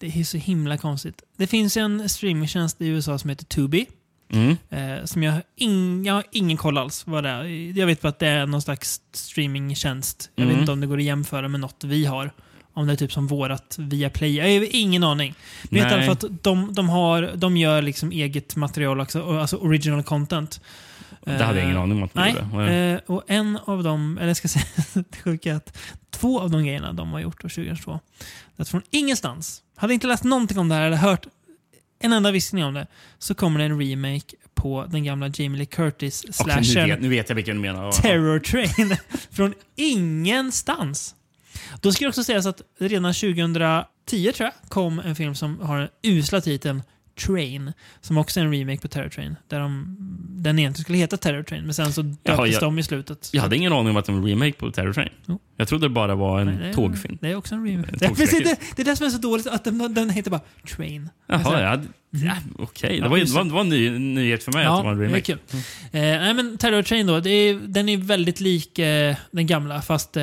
det 0.00 0.06
är 0.20 0.24
så 0.24 0.38
himla 0.38 0.76
konstigt. 0.76 1.22
Det 1.38 1.46
finns 1.46 1.76
en 1.76 2.08
streamingtjänst 2.08 2.80
i 2.80 2.86
USA 2.86 3.18
som 3.18 3.30
heter 3.30 3.44
Tubi. 3.44 3.86
Mm. 4.32 4.56
Eh, 4.70 5.04
som 5.04 5.22
jag, 5.22 5.34
ing, 5.56 6.04
jag 6.06 6.14
har 6.14 6.24
ingen 6.32 6.56
koll 6.56 6.78
alls 6.78 7.06
vad 7.06 7.24
det 7.24 7.30
är. 7.30 7.44
Jag 7.78 7.86
vet 7.86 8.00
bara 8.00 8.08
att 8.08 8.18
det 8.18 8.28
är 8.28 8.46
någon 8.46 8.62
slags 8.62 9.00
streamingtjänst. 9.12 10.30
Jag 10.34 10.44
vet 10.44 10.50
Mm. 10.50 10.60
inte 10.60 10.72
om 10.72 10.80
det 10.80 10.86
går 10.86 10.96
att 10.98 11.02
jämföra 11.04 11.48
med 11.48 11.60
något 11.60 11.84
vi 11.84 12.04
har. 12.04 12.30
Om 12.74 12.86
det 12.86 12.92
är 12.92 12.96
typ 12.96 13.12
som 13.12 13.26
vårat 13.26 13.76
via 13.78 14.10
Play. 14.10 14.36
Jag 14.36 14.44
har 14.44 14.66
ingen 14.70 15.04
aning. 15.04 15.34
Men 15.62 15.78
jag 15.78 15.84
vet 15.84 15.92
i 15.92 15.94
alla 15.94 16.06
Nej. 16.06 16.16
fall 16.16 16.30
att 16.30 16.42
de, 16.44 16.74
de, 16.74 16.88
har, 16.88 17.30
de 17.34 17.56
gör 17.56 17.82
liksom 17.82 18.12
eget 18.12 18.56
material, 18.56 19.00
också, 19.00 19.38
alltså 19.38 19.56
original 19.56 20.02
content. 20.02 20.60
Det 21.24 21.44
hade 21.44 21.58
jag 21.58 21.64
ingen 21.64 21.76
Eh, 21.76 21.82
aning 21.82 21.98
om 21.98 22.02
att 22.04 22.14
de 22.14 22.20
Nej, 22.20 22.34
gjorde. 22.52 22.74
eh, 22.74 23.14
och 23.14 23.22
en 23.26 23.58
av 23.64 23.82
dem, 23.82 24.18
eller 24.18 24.28
jag 24.28 24.36
ska 24.36 24.48
säga 24.48 24.64
det 25.10 25.16
sjuka 25.16 25.56
att 25.56 25.78
två 26.10 26.40
av 26.40 26.50
de 26.50 26.64
grejerna 26.64 26.92
de 26.92 27.12
har 27.12 27.20
gjort 27.20 27.44
år 27.44 27.48
2022, 27.48 28.00
det 28.56 28.62
är 28.62 28.64
från 28.64 28.82
ingenstans, 28.90 29.62
hade 29.76 29.94
inte 29.94 30.06
läst 30.06 30.24
någonting 30.24 30.58
om 30.58 30.68
det 30.68 30.74
här 30.74 30.86
eller 30.86 30.96
hört 30.96 31.26
en 32.00 32.12
enda 32.12 32.30
viskning 32.30 32.64
om 32.64 32.74
det, 32.74 32.86
så 33.18 33.34
kommer 33.34 33.58
det 33.58 33.64
en 33.64 33.80
remake 33.80 34.36
på 34.54 34.86
den 34.90 35.04
gamla 35.04 35.28
Jamie 35.34 35.58
Lee 35.58 35.66
Curtis 35.66 36.24
Okej, 36.24 36.56
nu, 36.56 36.64
slashern 36.64 37.00
nu 37.00 37.08
vet 37.08 37.28
jag 37.28 37.36
vilken 37.36 37.56
du 37.56 37.62
menar. 37.62 37.92
Terror 37.92 38.38
Train 38.38 38.96
från 39.30 39.54
ingenstans. 39.76 41.14
Då 41.80 41.92
ska 41.92 42.04
det 42.04 42.08
också 42.08 42.24
sägas 42.24 42.46
att 42.46 42.62
redan 42.78 43.14
2010 43.14 44.32
tror 44.32 44.36
jag 44.38 44.52
kom 44.68 44.98
en 44.98 45.16
film 45.16 45.34
som 45.34 45.60
har 45.60 45.78
den 45.78 45.88
usla 46.02 46.40
titeln 46.40 46.82
Train, 47.26 47.72
som 48.00 48.18
också 48.18 48.40
är 48.40 48.44
en 48.44 48.52
remake 48.52 48.80
på 48.80 48.88
Terror 48.88 49.08
Train. 49.08 49.36
Där 49.48 49.60
de, 49.60 49.96
den 50.30 50.58
egentligen 50.58 50.82
skulle 50.84 50.98
heta 50.98 51.16
Terror 51.16 51.42
Train, 51.42 51.64
men 51.64 51.74
sen 51.74 51.92
så 51.92 52.02
döptes 52.02 52.20
Jaha, 52.24 52.46
jag- 52.46 52.60
de 52.62 52.78
i 52.78 52.82
slutet. 52.82 53.30
Jag 53.32 53.42
hade 53.42 53.56
ingen 53.56 53.72
aning 53.72 53.90
om 53.90 53.96
att 53.96 54.04
det 54.04 54.12
var 54.12 54.18
en 54.18 54.26
remake 54.26 54.52
på 54.52 54.70
Terror 54.70 54.92
Train. 54.92 55.08
Jo. 55.26 55.38
Jag 55.56 55.68
trodde 55.68 55.84
det 55.84 55.90
bara 55.90 56.14
var 56.14 56.40
en 56.40 56.46
Nej, 56.46 56.56
det 56.56 56.68
är- 56.68 56.72
tågfilm. 56.72 57.18
Det 57.20 57.28
är 57.30 57.34
också 57.36 57.54
en 57.54 57.66
remake. 57.66 57.90
En 57.92 57.98
Det 58.14 58.30
det, 58.44 58.58
det 58.76 58.82
är 58.82 58.84
det 58.84 58.96
som 58.96 59.06
är 59.06 59.10
så 59.10 59.18
dåligt, 59.18 59.46
att 59.46 59.64
den, 59.64 59.94
den 59.94 60.10
heter 60.10 60.30
bara 60.30 60.40
Train. 60.76 61.08
Jaha, 61.28 61.40
ja, 61.62 61.80
ja, 62.10 62.36
okej. 62.58 62.96
Ja, 62.96 63.02
Det 63.04 63.08
var, 63.10 63.16
ju- 63.16 63.22
just 63.22 63.34
det 63.34 63.38
var, 63.38 63.44
det 63.44 63.50
var 63.54 63.60
en 63.60 63.68
ny, 63.68 63.90
nyhet 63.90 64.44
för 64.44 64.52
mig 64.52 64.64
att 64.66 64.78
det 64.78 64.84
var 64.84 64.92
en 64.92 64.98
det 64.98 65.04
är 65.04 65.08
remake. 65.08 65.22
kul. 65.22 65.38
Eh, 65.92 66.00
nej, 66.02 66.34
men 66.34 66.58
Terror 66.58 66.82
Train 66.82 67.06
då, 67.06 67.20
det 67.20 67.30
är, 67.30 67.54
den 67.66 67.88
är 67.88 67.96
väldigt 67.96 68.40
lik 68.40 68.78
eh, 68.78 69.16
den 69.30 69.46
gamla, 69.46 69.82
fast... 69.82 70.16
Eh, 70.16 70.22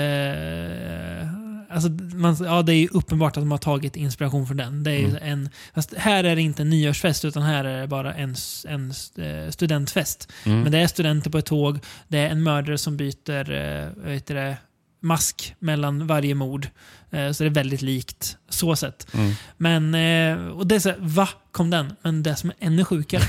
alltså, 1.70 1.90
man, 2.16 2.38
ja, 2.40 2.62
det 2.62 2.74
är 2.74 2.78
ju 2.78 2.88
uppenbart 2.88 3.38
att 3.38 3.41
de 3.41 3.52
har 3.52 3.58
tagit 3.58 3.96
inspiration 3.96 4.48
från 4.48 4.58
den. 4.58 4.84
Det 4.84 4.91
är 4.91 5.06
Mm. 5.06 5.24
en, 5.24 5.50
här 5.98 6.24
är 6.24 6.36
det 6.36 6.41
inte 6.41 6.62
en 6.62 6.70
nyårsfest, 6.70 7.26
utan 7.26 7.44
här 7.44 7.64
är 7.66 7.82
det 7.82 7.88
bara 7.88 8.14
en, 8.14 8.36
en 8.68 8.94
eh, 9.18 9.50
studentfest. 9.52 10.32
Mm. 10.46 10.62
Men 10.62 10.72
det 10.72 10.78
är 10.78 10.88
studenter 10.88 11.30
på 11.30 11.38
ett 11.38 11.46
tåg, 11.46 11.80
det 12.08 12.18
är 12.18 12.30
en 12.30 12.44
mördare 12.44 12.78
som 12.78 12.98
byter 12.98 13.52
eh, 13.52 14.12
heter 14.12 14.36
det, 14.36 14.58
mask 15.02 15.56
mellan 15.60 16.08
varje 16.08 16.36
mord. 16.36 16.68
Eh, 17.12 17.32
så 17.32 17.44
det 17.44 17.48
är 17.50 17.54
väldigt 17.54 17.82
likt 17.82 18.38
så 18.50 18.76
sett. 18.76 19.14
Mm. 19.14 19.34
Men, 19.58 19.96
och 20.52 20.68
det 20.68 20.76
är 20.76 20.80
så 20.80 20.90
här, 20.90 20.98
va? 21.00 21.30
Kom 21.52 21.70
den? 21.70 21.96
Men 22.04 22.24
det 22.24 22.36
som 22.36 22.50
är 22.50 22.56
ännu 22.60 22.86
sjukare. 22.86 23.24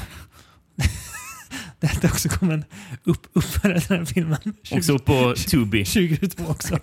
det 1.80 2.04
också 2.04 2.28
kom 2.28 2.50
en 2.50 2.64
upp, 3.04 3.22
till 3.62 3.70
den 3.70 3.80
här 3.98 4.04
filmen. 4.04 4.38
20, 4.62 4.78
Också 4.78 4.98
på 4.98 5.34
Tubi. 5.50 5.84
2022 5.84 6.44
också. 6.48 6.78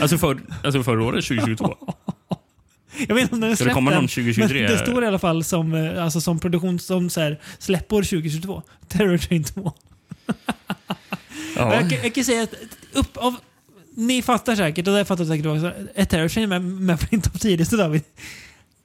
Alltså, 0.00 0.18
för, 0.18 0.40
alltså 0.64 0.82
förra 0.82 1.04
året, 1.04 1.24
2022. 1.28 1.76
Jag 3.08 3.14
vet 3.14 3.22
inte 3.22 3.34
om 3.34 3.40
den 3.40 3.50
är 3.50 3.54
Ska 3.54 3.64
det 3.64 3.66
släppt 3.66 3.74
komma 3.74 3.90
någon 3.90 4.02
än, 4.02 4.08
2023? 4.08 4.62
Men 4.62 4.72
det 4.72 4.78
står 4.78 5.04
i 5.04 5.06
alla 5.06 5.18
fall 5.18 5.44
som, 5.44 5.74
eh, 5.74 6.04
alltså 6.04 6.20
som 6.20 6.38
produktion, 6.38 6.78
som 6.78 7.10
så 7.10 7.20
här, 7.20 7.40
släppår 7.58 8.02
2022. 8.02 8.62
Terror 8.88 9.18
Train 9.18 9.44
2. 9.44 9.72
Ja. 11.56 11.74
Jag, 11.74 11.92
jag 12.04 12.14
kan 12.14 12.24
säga 12.24 12.42
att 12.42 12.54
upp 12.92 13.16
av... 13.16 13.36
Ni 13.94 14.22
fattar 14.22 14.56
säkert, 14.56 14.88
och 14.88 14.94
det 14.94 15.04
fattar 15.04 15.24
säkert 15.24 15.46
också. 15.46 15.72
Är 15.94 16.04
Terror 16.04 16.28
Train 16.28 16.48
med, 16.48 16.62
med 16.62 17.00
på 17.00 17.06
din 17.10 17.20
topp 17.20 17.40
10 17.40 17.64
så 17.64 17.76
David? 17.76 18.02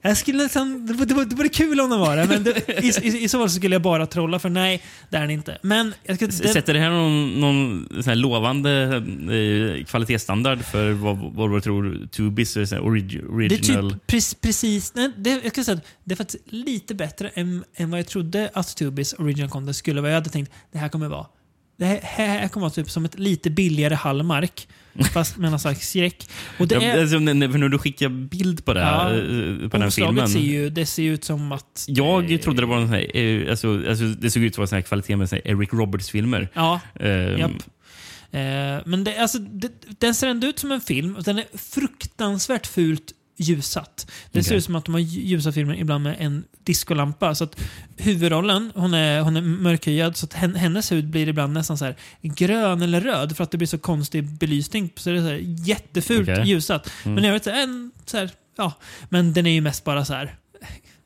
Jag 0.01 0.17
skulle 0.17 0.43
nästan, 0.43 0.85
det, 0.85 0.93
vore- 0.93 1.05
det, 1.05 1.13
vore- 1.13 1.25
det 1.25 1.35
vore 1.35 1.49
kul 1.49 1.79
om 1.81 1.89
den 1.89 1.99
var 1.99 2.17
det, 2.17 2.25
men 2.25 2.43
det, 2.43 2.83
i, 2.83 3.07
i, 3.07 3.23
i 3.23 3.29
så 3.29 3.39
fall 3.39 3.49
skulle 3.49 3.75
jag 3.75 3.81
bara 3.81 4.05
trolla 4.07 4.39
för 4.39 4.49
nej, 4.49 4.83
det 5.09 5.17
är 5.17 5.21
den 5.21 5.31
inte. 5.31 5.57
Men 5.61 5.93
jag 6.03 6.15
ska, 6.15 6.25
den, 6.25 6.33
Sätter 6.35 6.73
det 6.73 6.79
här 6.79 6.89
någon, 6.89 7.39
någon 7.39 7.87
här 8.05 8.15
lovande 8.15 8.71
eh, 9.79 9.85
kvalitetsstandard 9.85 10.63
för 10.65 10.91
vad, 10.91 11.17
du 11.51 11.61
tror 11.61 12.07
Tubis 12.11 12.57
är 12.57 12.75
här 12.75 12.79
orig, 12.81 13.09
det 13.09 13.17
är 13.17 13.31
original? 13.33 13.91
typ 13.91 14.07
pre, 14.07 14.19
precis, 14.41 14.95
nej, 14.95 15.11
det, 15.17 15.29
jag 15.43 15.51
ska 15.51 15.63
säga 15.63 15.79
det 16.03 16.13
är 16.13 16.17
faktiskt 16.17 16.43
lite 16.51 16.95
bättre 16.95 17.29
än, 17.29 17.63
än 17.75 17.89
vad 17.91 17.99
jag 17.99 18.07
trodde 18.07 18.49
att 18.53 18.75
Tubis 18.77 19.13
original 19.13 19.49
content 19.49 19.75
skulle 19.75 20.01
vara. 20.01 20.11
Jag 20.11 20.17
hade 20.17 20.29
tänkt 20.29 20.51
det 20.71 20.77
här 20.77 20.89
kommer 20.89 21.07
vara 21.07 21.25
det 21.77 21.85
här, 21.85 21.99
här 22.01 22.47
kommer 22.47 22.61
vara 22.61 22.73
typ 22.73 22.89
som 22.89 23.05
ett 23.05 23.19
lite 23.19 23.49
billigare 23.49 23.95
Hallmark, 23.95 24.67
fast 25.13 25.37
med 25.37 25.51
någon 25.51 25.59
slags 25.59 25.89
skräck. 25.89 26.29
Och 26.59 26.67
det 26.67 26.75
Ja, 26.75 26.81
är, 26.81 27.01
alltså, 27.01 27.19
när, 27.19 27.69
du 27.69 27.77
skickar 27.77 28.09
bild 28.09 28.65
på 28.65 28.73
det 28.73 28.81
här, 28.81 29.13
eh, 29.13 29.69
på 29.69 29.77
den 29.77 29.81
här 29.81 29.89
filmen. 29.89 30.29
Ser 30.29 30.39
ju, 30.39 30.69
det 30.69 30.85
ser 30.85 31.03
ut 31.03 31.23
som 31.23 31.51
att... 31.51 31.85
Jag 31.87 32.31
eh, 32.31 32.39
trodde 32.39 32.61
det 32.61 32.65
var 32.65 32.77
en 32.77 32.87
sån 32.87 32.93
här, 32.93 33.17
eh, 33.17 33.49
alltså, 33.49 33.83
alltså, 33.89 34.05
det 34.05 34.31
såg 34.31 34.43
ut 34.43 34.55
som 34.55 34.61
en 34.61 34.67
sån 34.67 34.83
kvalitet 34.83 35.15
med 35.15 35.29
sån 35.29 35.39
Eric 35.45 35.73
Roberts-filmer. 35.73 36.49
Ja, 36.53 36.79
Eh, 36.99 37.39
japp. 37.39 37.51
Eh, 38.31 38.81
men 38.85 39.03
det, 39.03 39.17
alltså, 39.17 39.39
det, 39.39 39.71
den 39.99 40.15
ser 40.15 40.27
ändå 40.27 40.47
ut 40.47 40.59
som 40.59 40.71
en 40.71 40.81
film. 40.81 41.15
och 41.15 41.23
Den 41.23 41.39
är 41.39 41.45
fruktansvärt 41.57 42.67
fult 42.67 43.11
ljusat. 43.37 44.11
Det 44.31 44.43
ser 44.43 44.49
Okej. 44.51 44.57
ut 44.57 44.63
som 44.63 44.75
att 44.75 44.85
de 44.85 44.93
har 44.93 44.99
ljusat 45.01 45.53
filmen 45.53 45.75
ibland 45.77 46.03
med 46.03 46.15
en 46.19 46.43
diskolampa. 46.63 47.35
Så 47.35 47.43
att 47.43 47.59
huvudrollen, 47.97 48.71
hon 48.75 48.93
är, 48.93 49.21
hon 49.21 49.37
är 49.37 49.41
mörkhyad, 49.41 50.17
så 50.17 50.25
att 50.25 50.33
hen- 50.33 50.55
hennes 50.55 50.91
hud 50.91 51.07
blir 51.09 51.27
ibland 51.27 51.53
nästan 51.53 51.77
så 51.77 51.85
här 51.85 51.95
grön 52.21 52.81
eller 52.81 53.01
röd 53.01 53.37
för 53.37 53.43
att 53.43 53.51
det 53.51 53.57
blir 53.57 53.67
så 53.67 53.77
konstig 53.77 54.23
belysning. 54.37 54.89
Så 54.95 55.09
det 55.09 55.17
är 55.17 55.21
så 55.21 55.27
här 55.27 55.39
jättefult 55.43 56.29
Okej. 56.29 56.47
ljusat. 56.47 56.89
Men 57.03 57.23
jag 57.23 57.33
vet 57.33 57.47
en 57.47 57.91
så 58.05 58.17
här, 58.17 58.29
ja. 58.57 58.73
Men 59.09 59.33
den 59.33 59.45
är 59.45 59.51
ju 59.51 59.61
mest 59.61 59.83
bara 59.83 60.05
så 60.05 60.13
här 60.13 60.35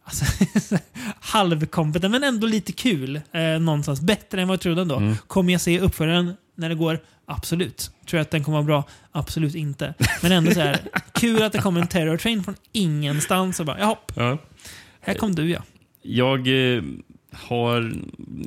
Alltså, 0.03 0.25
halvkompetent, 1.19 2.11
men 2.11 2.23
ändå 2.23 2.47
lite 2.47 2.71
kul. 2.71 3.21
Eh, 3.31 3.41
någonstans. 3.59 4.01
Bättre 4.01 4.41
än 4.41 4.47
vad 4.47 4.53
jag 4.55 4.61
trodde 4.61 4.81
ändå. 4.81 4.95
Mm. 4.95 5.15
Kommer 5.27 5.51
jag 5.51 5.61
se 5.61 5.79
uppföljaren 5.79 6.33
när 6.55 6.69
det 6.69 6.75
går? 6.75 6.99
Absolut. 7.31 7.91
Tror 8.05 8.17
jag 8.17 8.21
att 8.21 8.31
den 8.31 8.43
kommer 8.43 8.57
vara 8.57 8.65
bra? 8.65 8.83
Absolut 9.11 9.55
inte. 9.55 9.93
Men 10.21 10.31
ändå 10.31 10.51
så 10.51 10.59
här, 10.59 10.79
kul 11.13 11.43
att 11.43 11.51
det 11.51 11.57
kommer 11.59 11.81
en 11.81 11.87
terror 11.87 12.17
train 12.17 12.43
från 12.43 12.55
ingenstans 12.71 13.59
och 13.59 13.65
bara, 13.65 13.79
jaha, 13.79 13.95
Ja. 14.15 14.37
här 15.01 15.13
kom 15.13 15.35
du 15.35 15.49
ja. 15.49 15.63
Jag 16.01 16.47
eh, 16.75 16.83
har... 17.31 17.93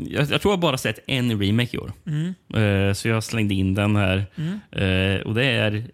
Jag, 0.06 0.30
jag 0.30 0.40
tror 0.40 0.52
jag 0.52 0.60
bara 0.60 0.78
sett 0.78 0.98
en 1.06 1.40
remake 1.40 1.76
i 1.76 1.78
år. 1.78 1.92
Mm. 2.06 2.34
Eh, 2.88 2.92
så 2.94 3.08
jag 3.08 3.24
slängde 3.24 3.54
in 3.54 3.74
den 3.74 3.96
här. 3.96 4.26
Mm. 4.36 4.60
Eh, 5.16 5.20
och 5.26 5.34
det 5.34 5.44
är... 5.44 5.90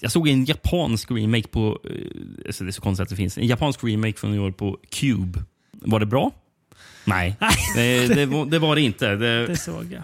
Jag 0.00 0.12
såg 0.12 0.28
en 0.28 0.44
japansk 0.44 1.10
remake 1.10 1.48
på... 1.48 1.80
Eh, 1.84 2.46
alltså 2.46 2.64
det 2.64 2.70
är 2.70 2.72
så 2.72 2.82
konstigt 2.82 3.02
att 3.02 3.08
det 3.10 3.16
finns. 3.16 3.38
En 3.38 3.46
japansk 3.46 3.84
remake 3.84 4.18
från 4.18 4.34
i 4.34 4.38
år 4.38 4.50
på 4.50 4.78
Cube. 4.90 5.42
Var 5.72 6.00
det 6.00 6.06
bra? 6.06 6.30
Nej, 7.04 7.36
det, 7.74 8.06
det, 8.14 8.26
var, 8.26 8.46
det 8.46 8.58
var 8.58 8.74
det 8.74 8.80
inte. 8.80 9.16
Det, 9.16 9.46
Det 9.46 9.56
såg 9.56 9.92
jag. 9.92 10.02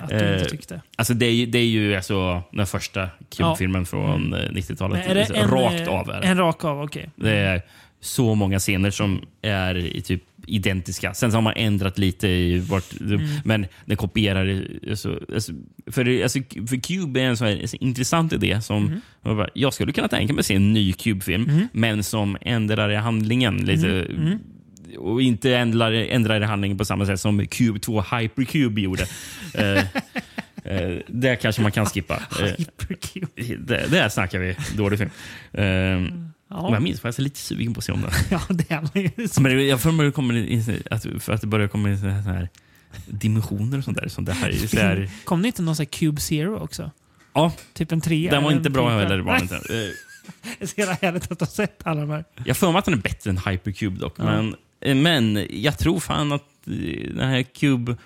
Att 0.00 0.08
du 0.08 0.16
Eh, 0.16 0.38
inte 0.38 0.50
tyckte. 0.50 0.82
Alltså 0.96 1.14
det, 1.14 1.26
är 1.26 1.32
ju, 1.32 1.46
det 1.46 1.58
är 1.58 1.66
ju 1.66 1.96
alltså 1.96 2.42
den 2.52 2.66
första 2.66 3.08
Cube-filmen 3.36 3.86
från 3.86 4.34
eh, 4.34 4.38
90-talet. 4.38 4.98
Men 4.98 5.10
är 5.10 5.14
det 5.14 5.20
Alltså, 5.20 5.34
en, 5.34 5.50
Rakt 5.50 5.88
eh, 5.88 5.94
av 5.94 6.10
är 6.10 6.20
det. 6.20 6.26
En 6.26 6.36
rak 6.36 6.64
av, 6.64 6.82
okej. 6.82 7.10
Det 7.16 7.36
är 7.36 7.62
så 8.00 8.34
många 8.34 8.58
scener 8.58 8.90
som 8.90 9.20
är 9.42 9.76
i 9.76 10.00
typ 10.00 10.22
identiska. 10.46 11.14
Sen 11.14 11.30
så 11.30 11.36
har 11.36 11.42
man 11.42 11.52
ändrat 11.56 11.98
lite 11.98 12.28
i 12.28 12.58
vart... 12.58 13.00
Mm. 13.00 13.26
Men 13.44 13.66
den 13.84 13.96
kopierar... 13.96 14.64
Alltså, 14.90 15.20
alltså, 15.34 15.52
för, 15.86 16.22
alltså, 16.22 16.38
för 16.68 16.76
Cube 16.76 17.20
är 17.20 17.24
en 17.24 17.36
sån 17.36 17.46
här 17.46 17.84
intressant 17.84 18.32
idé 18.32 18.60
som... 18.60 18.86
Mm. 18.86 19.00
jag 19.22 19.36
bara, 19.36 19.48
Jag 19.54 19.74
skulle 19.74 19.92
kunna 19.92 20.08
tänka 20.08 20.32
mig 20.32 20.40
att 20.40 20.46
se 20.46 20.54
en 20.54 20.72
ny 20.72 20.92
Cube-film, 20.92 21.68
men 21.72 22.02
som 22.04 22.36
ändrar 22.40 22.90
i 22.90 22.96
handlingen 22.96 23.56
lite. 23.56 24.06
Mm. 24.98 25.12
Och 25.12 25.22
inte 25.22 25.56
ändrar, 25.56 25.92
ändrar 25.92 26.40
i 26.42 26.44
handlingen 26.44 26.78
på 26.78 26.84
samma 26.84 27.06
sätt 27.06 27.20
som 27.20 27.46
Cube 27.46 27.78
2 27.80 28.02
Hypercube 28.02 28.80
gjorde. 28.80 29.06
eh, 29.54 29.78
eh, 30.64 30.98
det 31.08 31.36
kanske 31.36 31.62
man 31.62 31.72
kan 31.72 31.86
skippa. 31.86 32.22
Eh, 32.40 32.44
Hypercube. 32.44 33.26
det, 33.58 33.86
där 33.90 34.08
snackar 34.08 34.38
vi 34.38 34.56
dålig 34.76 34.98
film. 34.98 35.10
Eh, 35.52 35.62
Men 35.62 36.32
Ja, 36.50 36.72
jag 36.72 36.82
minns 36.82 37.00
faktiskt 37.00 37.18
lite 37.18 37.38
sugen 37.38 37.74
på 37.74 37.78
att 37.78 37.84
se 37.84 37.92
om 37.92 38.00
den. 38.00 38.10
ja, 38.30 38.40
det 38.48 38.70
är. 38.70 39.40
Men 39.40 39.56
det- 39.56 39.62
jag 39.62 39.80
får 39.80 39.92
mig 39.92 40.12
kommer 40.12 40.34
in, 40.34 40.82
att, 40.90 41.06
för 41.18 41.32
att 41.32 41.40
det 41.40 41.46
börjar 41.46 41.68
komma 41.68 41.88
in 41.90 41.98
så 42.00 42.06
här 42.06 42.48
dimensioner 43.06 43.78
och 43.78 43.84
sånt 43.84 43.96
där. 43.96 44.08
Sånt 44.08 44.26
där 44.26 44.66
så 44.68 44.76
här 44.76 45.10
Kom 45.24 45.42
det 45.42 45.46
inte 45.46 45.62
någon 45.62 45.74
här 45.78 45.84
Cube 45.84 46.20
Zero 46.20 46.58
också? 46.58 46.90
ja, 47.32 47.52
Typ 47.74 47.92
en 47.92 48.00
trea? 48.00 48.30
den 48.30 48.42
var 48.44 48.52
inte 48.52 48.70
bra 48.70 48.98
heller. 48.98 49.18
Var 49.18 49.42
inte. 49.42 49.60
Det 49.68 49.92
är 50.64 50.66
så 50.66 50.74
jävla 50.80 50.94
härligt 51.02 51.32
att 51.32 51.40
ha 51.40 51.46
sett 51.46 51.86
alla 51.86 52.00
de 52.00 52.10
här. 52.10 52.24
Jag 52.44 52.56
får 52.56 52.72
mig 52.72 52.78
att 52.78 52.84
den 52.84 52.94
är 52.94 52.98
bättre 52.98 53.30
än 53.30 53.38
Hypercube 53.38 54.00
dock. 54.00 54.14
Ja. 54.16 54.24
Men, 54.24 54.54
men 54.80 55.46
jag 55.50 55.78
tror 55.78 56.00
fan 56.00 56.32
att 56.32 56.42
eh, 56.66 57.14
den 57.14 57.28
här 57.28 57.42
Cube, 57.42 57.96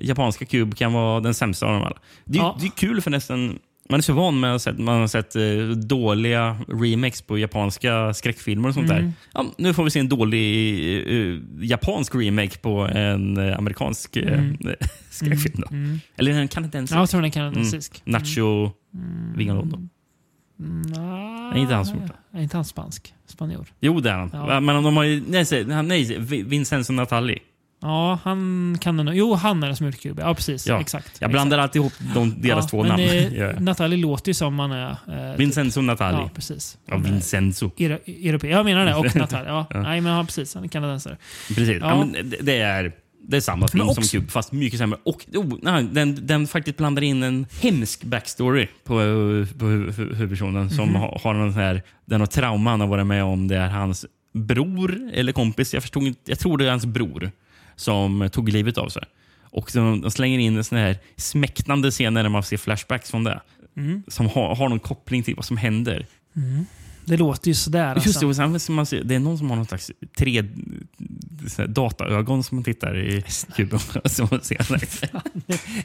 japanska 0.00 0.44
Cube 0.44 0.76
kan 0.76 0.92
vara 0.92 1.20
den 1.20 1.34
sämsta 1.34 1.66
av 1.66 1.72
dem 1.72 1.82
alla. 1.82 1.96
Det, 2.24 2.38
är- 2.38 2.42
Ja. 2.42 2.56
det 2.60 2.66
är 2.66 2.70
kul 2.70 3.00
för 3.00 3.10
nästan 3.10 3.58
man 3.88 3.98
är 4.00 4.02
så 4.02 4.12
van 4.12 4.40
med 4.40 4.54
att 4.54 4.78
man 4.78 5.00
har 5.00 5.06
sett 5.06 5.36
eh, 5.36 5.42
dåliga 5.86 6.56
remakes 6.68 7.22
på 7.22 7.38
japanska 7.38 8.14
skräckfilmer 8.14 8.68
och 8.68 8.74
sånt 8.74 8.90
Mm. 8.90 9.04
där. 9.04 9.12
Ja, 9.34 9.46
nu 9.58 9.74
får 9.74 9.84
vi 9.84 9.90
se 9.90 10.00
en 10.00 10.08
dålig 10.08 10.78
eh, 11.08 11.38
japansk 11.60 12.14
remake 12.14 12.58
på 12.58 12.78
en 12.80 13.36
eh, 13.48 13.58
amerikansk 13.58 14.16
eh, 14.16 14.32
Mm. 14.38 14.56
skräckfilm. 15.10 15.54
Då. 15.56 15.66
Mm. 15.76 16.00
Eller 16.16 16.32
en 16.32 16.48
kanadensisk. 16.48 16.96
Ja, 16.96 17.00
jag 17.00 17.10
tror 17.10 17.20
den 17.20 17.28
är 17.30 17.32
kanadensisk. 17.32 18.02
Nacho 18.04 18.70
Vigalondo. 19.36 19.76
Mm, 19.76 19.80
nej, 19.80 19.88
Nej, 20.56 21.60
inte 21.60 21.74
han 21.74 21.86
som 21.86 22.00
gjort 22.02 22.10
Är 22.32 22.40
inte 22.40 22.56
han 22.56 22.64
spansk? 22.64 23.14
Spanjor? 23.26 23.66
Jo, 23.80 24.00
det 24.00 24.10
är 24.10 24.14
han. 24.14 24.30
Ja. 24.32 24.60
Men 24.60 24.82
de 24.84 24.96
har 24.96 25.04
ju... 25.04 25.22
Nej, 25.28 25.70
han- 25.72 25.88
nej 25.88 26.18
Vincenzo 26.42 26.92
Natali. 26.92 27.38
Ja, 27.82 28.18
han 28.24 28.78
kan 28.80 28.96
den. 28.96 29.16
Jo, 29.16 29.34
han 29.34 29.62
är 29.62 29.68
det 29.68 29.76
som 29.76 29.86
gjort 29.86 30.00
Cube. 30.00 30.22
Ja, 30.22 30.34
precis. 30.34 30.66
Ja. 30.66 30.80
Exakt. 30.80 31.20
Jag 31.20 31.30
blandar 31.30 31.58
alltid 31.58 31.80
ihop 31.82 31.92
de, 32.14 32.40
deras 32.42 32.64
ja, 32.64 32.68
två 32.68 32.84
namn. 32.84 33.02
Eh, 33.02 33.34
Ja. 33.38 33.52
Natalie 33.60 33.98
låter 33.98 34.30
ju 34.30 34.34
som 34.34 34.54
man 34.54 34.72
är... 34.72 34.90
Eh, 34.90 35.36
Vincenzo 35.36 35.80
Natali. 35.80 36.16
Ja, 36.18 36.30
precis. 36.34 36.78
Ja, 36.86 36.96
Vincenzo. 36.96 37.70
Euro- 37.76 37.98
Europé. 38.06 38.48
Jag 38.48 38.64
menar 38.64 38.84
det. 38.86 38.94
Och 38.94 39.16
Natalie. 39.16 39.48
Ja. 39.48 39.66
Nej, 39.70 40.00
men 40.00 40.12
ja, 40.12 40.24
precis. 40.24 40.54
Han 40.54 40.64
är 40.64 40.68
kanadensare. 40.68 41.16
Precis. 41.48 41.68
Ja. 41.80 41.88
Ja. 41.88 42.04
men 42.04 42.32
det, 42.42 42.58
är, 42.60 42.92
det 43.28 43.36
är 43.36 43.40
samma 43.40 43.68
film 43.68 43.88
också- 43.88 44.02
som 44.02 44.20
Cube, 44.20 44.30
fast 44.32 44.52
mycket 44.52 44.78
sämre. 44.78 44.98
Och 45.04 45.26
oh, 45.34 45.58
nej, 45.62 45.84
den, 45.92 46.26
den 46.26 46.46
faktiskt 46.46 46.76
blandar 46.76 47.02
in 47.02 47.22
en 47.22 47.46
hemsk 47.60 48.04
backstory 48.04 48.66
på, 48.66 48.84
på 48.84 48.94
hu- 49.64 49.92
hu- 49.92 50.14
huvudpersonen. 50.14 50.70
Som 50.70 50.88
Mhm. 50.88 50.94
har, 50.94 51.20
har 51.22 51.34
någon 51.34 51.52
här, 51.54 51.82
den 52.04 52.20
har 52.20 52.26
trauma 52.26 52.70
han 52.70 52.80
har 52.80 52.86
varit 52.86 53.06
med 53.06 53.24
om. 53.24 53.48
Det 53.48 53.56
är 53.56 53.68
hans 53.68 54.06
bror 54.32 55.10
eller 55.12 55.32
kompis, 55.32 55.74
jag, 55.74 55.82
förstod, 55.82 56.02
inte- 56.02 56.30
jag 56.30 56.38
tror 56.38 56.58
det 56.58 56.66
är 56.66 56.70
hans 56.70 56.86
bror, 56.86 57.30
som 57.76 58.28
tog 58.32 58.48
livet 58.48 58.78
av 58.78 58.88
sig. 58.88 59.02
Och 59.42 59.70
de, 59.74 60.00
de 60.00 60.10
slänger 60.10 60.38
in 60.38 60.56
en 60.56 60.64
sån 60.64 60.78
här 60.78 60.96
smäktande 61.16 61.90
scen 61.90 62.14
när 62.14 62.28
man 62.28 62.42
ser 62.42 62.56
flashbacks 62.56 63.10
från 63.10 63.24
det. 63.24 63.40
Mm. 63.76 64.02
Som 64.08 64.26
har, 64.26 64.54
har 64.56 64.68
någon 64.68 64.78
koppling 64.80 65.22
till 65.22 65.34
vad 65.34 65.44
som 65.44 65.56
händer. 65.56 66.06
Det 67.06 67.16
låter 67.16 67.48
ju 67.48 67.54
sådär. 67.54 67.86
Alltså. 67.94 68.08
Just 68.08 68.20
det, 68.20 68.26
och 68.26 68.36
sen, 68.60 68.74
man 68.74 68.86
ser, 68.86 69.04
det 69.04 69.14
är 69.14 69.18
någon 69.18 69.38
som 69.38 69.50
har 69.50 69.56
någon 69.56 69.66
slags 69.66 69.90
tre 70.18 70.44
så 71.48 71.66
dataögon 71.66 72.44
som 72.44 72.56
man 72.56 72.64
tittar 72.64 72.96
i 72.98 73.24
kuben. 73.56 73.80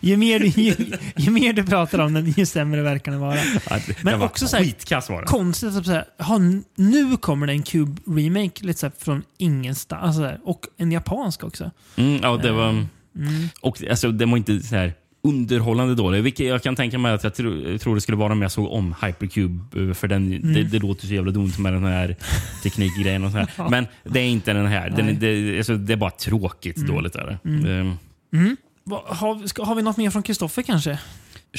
Ju, 0.02 0.18
mer 0.18 0.40
du, 0.40 0.46
ju, 0.48 0.76
ju 1.18 1.32
mer 1.32 1.54
du 1.54 1.64
pratar 1.66 2.00
om 2.00 2.14
den, 2.14 2.34
ju 2.38 2.46
sämre 2.46 2.82
verkar 2.82 3.12
den 3.12 3.22
vara. 3.22 3.36
Ja, 3.70 3.78
det- 3.88 4.04
Men 4.04 4.20
var 4.20 4.26
också 4.26 4.48
så 4.48 4.58
här-. 4.58 5.26
Konstigt 5.26 5.76
att 5.76 5.86
säga, 5.86 6.06
ha, 6.20 6.40
nu 6.76 7.18
kommer 7.18 7.48
det 7.48 7.54
en 7.54 7.64
Cube-remake 7.64 8.66
lite 8.66 8.80
så 8.80 8.86
här 8.86 8.94
från 9.00 9.24
ingenstans. 9.38 10.04
Alltså, 10.04 10.38
och 10.44 10.66
en 10.78 10.92
japansk 10.92 11.44
också. 11.44 11.72
Mm, 11.96 12.20
ja, 12.24 12.38
det 12.38 12.52
var, 12.52 12.70
Mm. 13.16 13.48
och, 13.62 13.84
alltså, 13.90 14.12
den 14.12 14.30
var 14.32 14.38
inte 14.38 14.60
så 14.60 14.76
här 14.76 14.94
underhållande 15.22 15.96
dålig. 15.96 16.24
Vilket 16.24 16.46
jag 16.48 16.64
kan 16.64 16.76
tänka 16.76 16.98
mig 16.98 17.14
att 17.14 17.24
jag 17.24 17.36
tror, 17.36 17.70
jag 17.72 17.82
tror 17.82 17.96
det 17.96 18.02
skulle 18.02 18.18
vara 18.18 18.34
om 18.34 18.42
jag 18.42 18.52
såg 18.52 18.72
om 18.72 18.96
Hypercube. 19.02 19.82
eh, 19.90 19.94
För 19.94 20.08
den, 20.08 20.34
Mm. 20.34 20.54
det, 20.54 20.64
det 20.64 20.80
låter 20.80 21.08
så 21.08 21.14
jävla 21.14 21.32
dumt 21.32 21.52
med 21.60 21.74
den 21.74 21.84
här 21.84 22.16
teknikgrejen. 22.64 23.24
Och 23.24 23.32
så 23.32 23.38
här. 23.38 23.70
Men 23.70 23.88
det 24.04 24.20
är 24.20 24.26
inte 24.26 24.54
den 24.54 24.66
här. 24.66 24.90
Den, 24.90 25.20
det, 25.20 25.58
alltså, 25.58 25.76
det 25.78 25.94
är 25.94 25.98
bara 25.98 26.12
tråkigt 26.12 26.76
dåligt. 26.88 27.16
Är 27.16 27.40
det. 27.44 27.50
Ehm, 27.74 27.94
Mm. 28.34 28.58
Va, 28.84 29.04
har, 29.08 29.48
ska, 29.48 29.64
har 29.64 29.76
vi 29.76 29.82
något 29.82 29.98
mer 29.98 30.10
från 30.10 30.24
Kristoffer 30.24 30.62
kanske? 30.62 31.00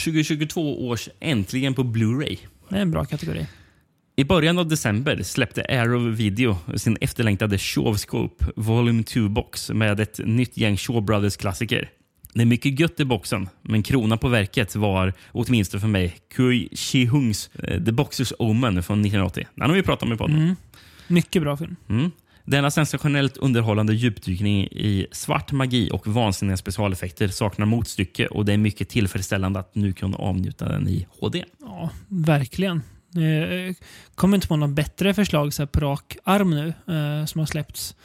2022 0.05 0.89
års 0.89 1.09
Äntligen 1.21 1.75
på 1.75 1.83
Blu-ray. 1.83 2.39
Det 2.69 2.77
är 2.77 2.81
en 2.83 2.91
bra 2.91 3.05
kategori. 3.05 3.47
I 4.17 4.25
början 4.25 4.59
av 4.59 4.69
december 4.69 5.23
släppte 5.23 5.63
Arrow 5.69 6.11
Video 6.17 6.57
sin 6.77 6.97
efterlängtade 7.01 7.59
Shawscope 7.59 8.45
Volume 8.57 9.03
2-box 9.03 9.73
med 9.73 10.01
ett 10.01 10.21
nytt 10.25 10.57
gäng 10.57 10.77
Shaw 10.77 11.01
Brothers-klassiker. 11.07 11.89
Det 12.35 12.43
är 12.43 12.47
mycket 12.47 12.81
gött 12.81 13.01
i 13.01 13.05
boxen, 13.05 13.49
men 13.63 13.83
krona 13.83 14.17
på 14.17 14.29
verket 14.29 14.77
var, 14.77 15.13
åtminstone 15.33 15.81
för 15.81 15.89
mig, 15.89 16.17
Kui 16.35 16.69
Chi-Hungs 16.73 17.51
eh, 17.63 17.85
The 17.85 17.93
Boxers 17.93 18.33
Omen 18.39 18.83
från 18.83 19.01
1980. 19.01 19.47
Den 19.55 19.71
har 19.71 19.77
vi 19.77 19.83
pratat 19.83 20.03
om 20.03 20.13
i 20.13 20.17
podden. 20.17 20.37
Mm. 20.37 20.57
Mycket 21.09 21.43
bra 21.43 21.57
film. 21.57 21.77
Mm. 21.89 22.11
Denna 22.45 22.71
sensationellt 22.71 23.37
underhållande 23.37 23.95
djupdykning 23.95 24.65
i 24.65 25.07
svart 25.13 25.53
magi 25.53 25.91
och 25.93 26.07
vansinniga 26.07 26.57
specialeffekter 26.57 27.29
saknar 27.29 27.67
motstycke 27.67 28.27
och 28.27 28.45
det 28.45 28.53
är 28.53 28.57
mycket 28.57 28.89
tillfredsställande 28.89 29.61
att 29.61 29.75
nu 29.75 29.93
kunna 29.93 30.17
avnjuta 30.17 30.69
den 30.69 30.89
i 30.89 31.07
HD. 31.21 31.45
Ja, 31.61 31.91
verkligen. 32.09 32.83
Eh, 33.17 33.75
kommer 34.15 34.35
inte 34.35 34.49
på 34.49 34.57
något 34.57 34.71
bättre 34.71 35.15
förslag 35.15 35.53
så 35.55 35.67
på 35.67 35.81
rak 35.81 36.17
arm 36.25 36.51
nu 36.51 36.69
eh, 36.69 37.27
som 37.27 37.39
har 37.39 37.47
släppts 37.47 37.97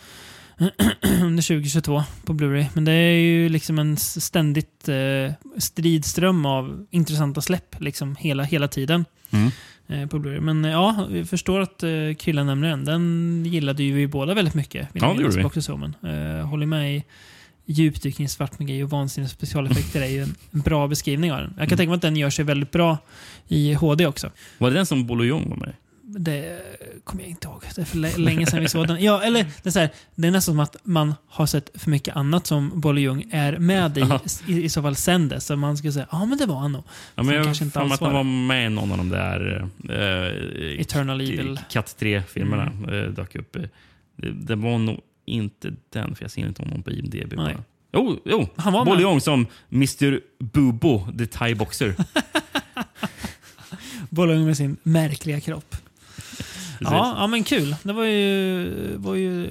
under 1.22 1.44
2022 1.44 2.03
på 2.26 2.34
Blu-ray. 2.34 2.65
Men 2.73 2.86
det 2.86 2.91
är 2.91 3.11
ju 3.19 3.49
liksom 3.49 3.80
en 3.80 3.98
ständigt 3.98 4.90
eh, 4.90 5.34
stridström 5.57 6.45
av 6.45 6.86
intressanta 6.91 7.41
släpp 7.41 7.76
liksom 7.82 8.15
hela, 8.15 8.44
hela 8.44 8.68
tiden 8.68 9.06
Mm. 9.32 9.52
eh, 9.88 10.10
på 10.10 10.19
Blu-ray. 10.19 10.40
Men 10.40 10.65
eh, 10.65 10.72
ja, 10.72 11.07
vi 11.11 11.26
förstår 11.26 11.60
att 11.60 11.84
eh, 11.84 11.90
killen 12.18 12.45
nämner 12.48 12.69
den. 12.69 12.86
Den 12.86 13.45
gillade 13.45 13.84
ju 13.84 13.94
vi 13.94 14.07
båda 14.07 14.34
väldigt 14.34 14.53
mycket. 14.53 14.88
Ja, 14.94 14.99
det 15.18 15.22
gjorde 15.23 15.36
vi. 15.36 15.41
Eh, 16.03 16.45
håller 16.48 16.65
med 16.65 16.95
i 16.95 17.03
djupdykning, 17.65 18.30
svart 18.30 18.60
magi 18.60 18.84
och 18.84 18.90
vansinniga 18.90 19.30
specialeffekter 19.30 20.02
är 20.02 20.07
ju 20.07 20.23
en 20.23 20.36
en 20.52 20.61
bra 20.61 20.88
beskrivning 20.88 21.32
av 21.32 21.38
den. 21.40 21.48
Jag 21.48 21.56
kan 21.57 21.64
Mm. 21.68 21.77
tänka 21.77 21.90
mig 21.90 21.95
att 21.95 22.02
den 22.02 22.15
gör 22.15 22.30
sig 22.30 22.45
väldigt 22.45 22.72
bra 22.72 22.98
i 23.48 23.73
HD 23.73 24.06
också. 24.07 24.32
Var 24.57 24.69
det 24.69 24.76
den 24.76 24.86
som 24.86 25.07
Bolo 25.07 25.23
Jong 25.23 25.49
var 25.49 25.57
med 25.57 25.73
det 26.07 26.61
kommer 27.03 27.23
jag 27.23 27.30
inte 27.30 27.48
ihåg. 27.48 27.64
Det 27.76 27.82
är 27.82 27.86
för 27.86 28.19
länge 28.19 28.45
sedan 28.45 28.61
vi 28.61 28.69
såg 28.69 28.88
den. 28.88 29.03
Ja, 29.03 29.23
eller 29.23 29.44
det 29.44 29.69
är, 29.69 29.72
så 29.72 29.80
här, 29.80 29.90
det 30.15 30.27
är 30.27 30.32
nästan 30.32 30.53
som 30.53 30.60
att 30.60 30.77
man 30.84 31.15
har 31.27 31.45
sett 31.45 31.82
för 31.82 31.90
mycket 31.90 32.15
annat 32.15 32.48
som 32.48 32.82
Bolle 32.82 33.02
Ljung 33.02 33.26
är 33.32 33.57
med 33.57 33.98
i, 33.98 34.06
i, 34.48 34.64
i 34.64 34.69
så 34.69 34.82
fall 34.82 34.95
sen 34.95 35.30
dess. 35.30 35.45
Så 35.45 35.56
man 35.56 35.77
skulle 35.77 35.94
säga, 35.94 36.07
ja 36.11 36.26
men 36.26 36.38
det 36.38 36.45
var 36.45 36.56
han 36.56 36.72
nog. 36.72 36.84
Ja, 37.15 37.23
men 37.23 37.36
jag 37.36 37.48
alls 37.48 37.61
att 37.72 37.99
han 37.99 38.14
var 38.14 38.23
med 38.23 38.65
i 38.65 38.69
någon 38.69 38.91
av 38.91 38.98
de 38.98 39.10
där 39.10 39.69
uh, 39.90 40.82
Eternal 40.82 41.22
Evil. 41.22 41.60
Katt 41.69 41.95
3-filmerna. 41.99 42.64
Mm. 42.64 42.90
Uh, 42.90 43.11
dök 43.11 43.36
upp. 43.36 43.57
Det, 44.15 44.32
det, 44.32 44.56
var 44.56 44.77
nog 44.77 44.99
inte 45.26 45.73
den, 45.90 46.15
för 46.15 46.23
jag 46.23 46.32
ser 46.32 46.48
inte 46.48 46.61
honom 46.61 46.84
på 46.84 46.91
IMDB. 46.91 47.34
Nej. 47.36 47.57
Jo, 47.94 48.19
jo. 48.26 48.48
Han 48.56 48.73
var 48.73 48.86
Bolle 48.86 49.02
Ljung 49.02 49.22
som 49.22 49.48
Mr 49.72 50.19
Bubo, 50.40 51.07
the 51.18 51.26
Thai 51.26 51.56
boxer. 51.56 51.95
Bolung 54.10 54.45
med 54.45 54.57
sin 54.57 54.77
märkliga 54.84 55.40
kropp. 55.40 55.76
Ja, 56.79 57.15
ja, 57.17 57.27
men 57.27 57.43
kul. 57.43 57.75
Det 57.83 57.93
var 57.93 58.03
ju, 58.03 58.97
var 58.97 59.15
ju 59.15 59.47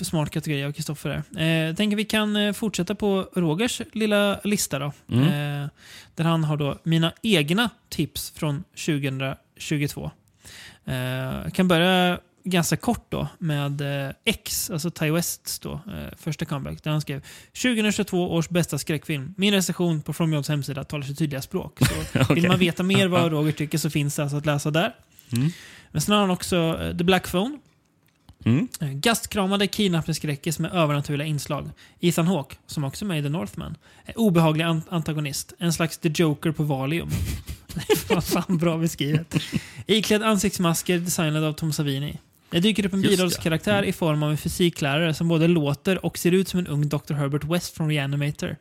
smart 0.00 0.30
kategori 0.30 0.64
av 0.64 0.72
Kristoffer. 0.72 1.22
Eh, 1.36 1.74
tänker 1.76 1.96
vi 1.96 2.04
kan 2.04 2.36
eh, 2.36 2.52
fortsätta 2.52 2.94
på 2.94 3.28
Rogers 3.32 3.82
lilla 3.92 4.40
lista. 4.44 4.78
Då. 4.78 4.92
Mm. 5.08 5.24
Eh, 5.24 5.68
där 6.14 6.24
han 6.24 6.44
har 6.44 6.56
då 6.56 6.78
mina 6.82 7.12
egna 7.22 7.70
tips 7.88 8.30
från 8.30 8.64
2022. 8.86 10.10
Eh, 10.84 11.50
kan 11.50 11.68
börja 11.68 12.18
ganska 12.44 12.76
kort 12.76 13.06
då 13.08 13.28
med 13.38 13.80
eh, 13.80 14.12
X, 14.24 14.70
alltså 14.70 14.90
Ty 14.90 15.10
Wests 15.10 15.58
då, 15.58 15.72
eh, 15.72 16.16
första 16.16 16.44
comeback, 16.44 16.82
där 16.82 16.90
han 16.90 17.00
skrev 17.00 17.24
2022 17.62 18.34
års 18.34 18.48
bästa 18.48 18.78
skräckfilm. 18.78 19.34
Min 19.36 19.54
recension 19.54 20.02
på 20.02 20.12
From 20.12 20.32
Jods 20.32 20.48
hemsida 20.48 20.84
talar 20.84 21.04
sitt 21.04 21.18
tydliga 21.18 21.42
språk. 21.42 21.78
Så 21.78 22.20
okay. 22.20 22.34
Vill 22.34 22.48
man 22.48 22.58
veta 22.58 22.82
mer 22.82 23.08
vad 23.08 23.32
Roger 23.32 23.52
tycker 23.52 23.78
så 23.78 23.90
finns 23.90 24.16
det 24.16 24.22
alltså 24.22 24.36
att 24.36 24.46
läsa 24.46 24.70
där. 24.70 24.94
Mm. 25.32 25.50
Men 25.90 26.02
sen 26.02 26.14
har 26.14 26.20
han 26.20 26.30
också 26.30 26.56
uh, 26.56 26.96
The 26.96 27.04
Black 27.04 27.30
Phone. 27.30 27.58
Mm. 28.44 28.68
Uh, 28.82 28.92
gastkramade 28.92 29.66
kidnappningsskräckis 29.66 30.58
med 30.58 30.72
övernaturliga 30.72 31.28
inslag. 31.28 31.70
Ethan 32.00 32.26
Hawke, 32.26 32.56
som 32.66 32.84
också 32.84 33.04
är 33.04 33.06
med 33.06 33.18
i 33.18 33.22
The 33.22 33.28
Northman, 33.28 33.76
är 34.04 34.18
obehaglig 34.18 34.64
an 34.64 34.82
antagonist. 34.88 35.52
En 35.58 35.72
slags 35.72 35.98
The 35.98 36.08
Joker 36.08 36.52
på 36.52 36.62
Valium. 36.62 37.10
var 38.08 38.20
fan 38.20 38.58
bra 38.58 38.78
beskrivet. 38.78 39.34
Iklädd 39.86 40.22
ansiktsmasker 40.22 40.98
designade 40.98 41.48
av 41.48 41.52
Tom 41.52 41.72
Savini. 41.72 42.18
Det 42.50 42.60
dyker 42.60 42.86
upp 42.86 42.92
en 42.92 43.02
birollskaraktär 43.02 43.78
mm. 43.78 43.88
i 43.88 43.92
form 43.92 44.22
av 44.22 44.30
en 44.30 44.38
fysiklärare 44.38 45.14
som 45.14 45.28
både 45.28 45.48
låter 45.48 46.06
och 46.06 46.18
ser 46.18 46.32
ut 46.32 46.48
som 46.48 46.60
en 46.60 46.66
ung 46.66 46.88
Dr. 46.88 47.14
Herbert 47.14 47.44
West 47.44 47.76
från 47.76 47.88
Reanimator. 47.88 48.56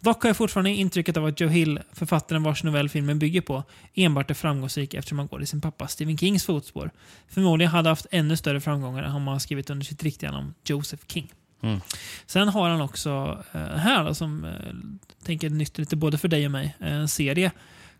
Dock 0.00 0.22
har 0.22 0.28
jag 0.28 0.36
fortfarande 0.36 0.70
intrycket 0.70 1.16
av 1.16 1.26
att 1.26 1.40
Joe 1.40 1.48
Hill, 1.48 1.80
författaren 1.92 2.42
vars 2.42 2.64
novell 2.64 2.88
filmen 2.88 3.18
bygger 3.18 3.40
på, 3.40 3.64
enbart 3.94 4.30
är 4.30 4.34
framgångsrik 4.34 4.94
eftersom 4.94 5.18
han 5.18 5.28
går 5.28 5.42
i 5.42 5.46
sin 5.46 5.60
pappa 5.60 5.88
Stephen 5.88 6.18
Kings 6.18 6.44
fotspår. 6.44 6.90
Förmodligen 7.28 7.72
hade 7.72 7.88
haft 7.88 8.06
ännu 8.10 8.36
större 8.36 8.60
framgångar 8.60 9.16
om 9.16 9.26
han 9.26 9.40
skrivit 9.40 9.70
under 9.70 9.86
sitt 9.86 10.02
riktiga 10.02 10.32
namn 10.32 10.54
Joseph 10.64 11.02
King. 11.06 11.32
Mm. 11.62 11.80
Sen 12.26 12.48
har 12.48 12.68
han 12.68 12.80
också 12.80 13.44
uh, 13.54 13.60
här, 13.60 14.04
då, 14.04 14.14
som 14.14 14.44
uh, 14.44 14.52
tänker 15.24 15.50
nytt 15.50 15.78
lite 15.78 15.96
både 15.96 16.18
för 16.18 16.28
dig 16.28 16.44
och 16.46 16.52
mig, 16.52 16.76
uh, 16.82 16.92
en 16.92 17.08
serie. 17.08 17.50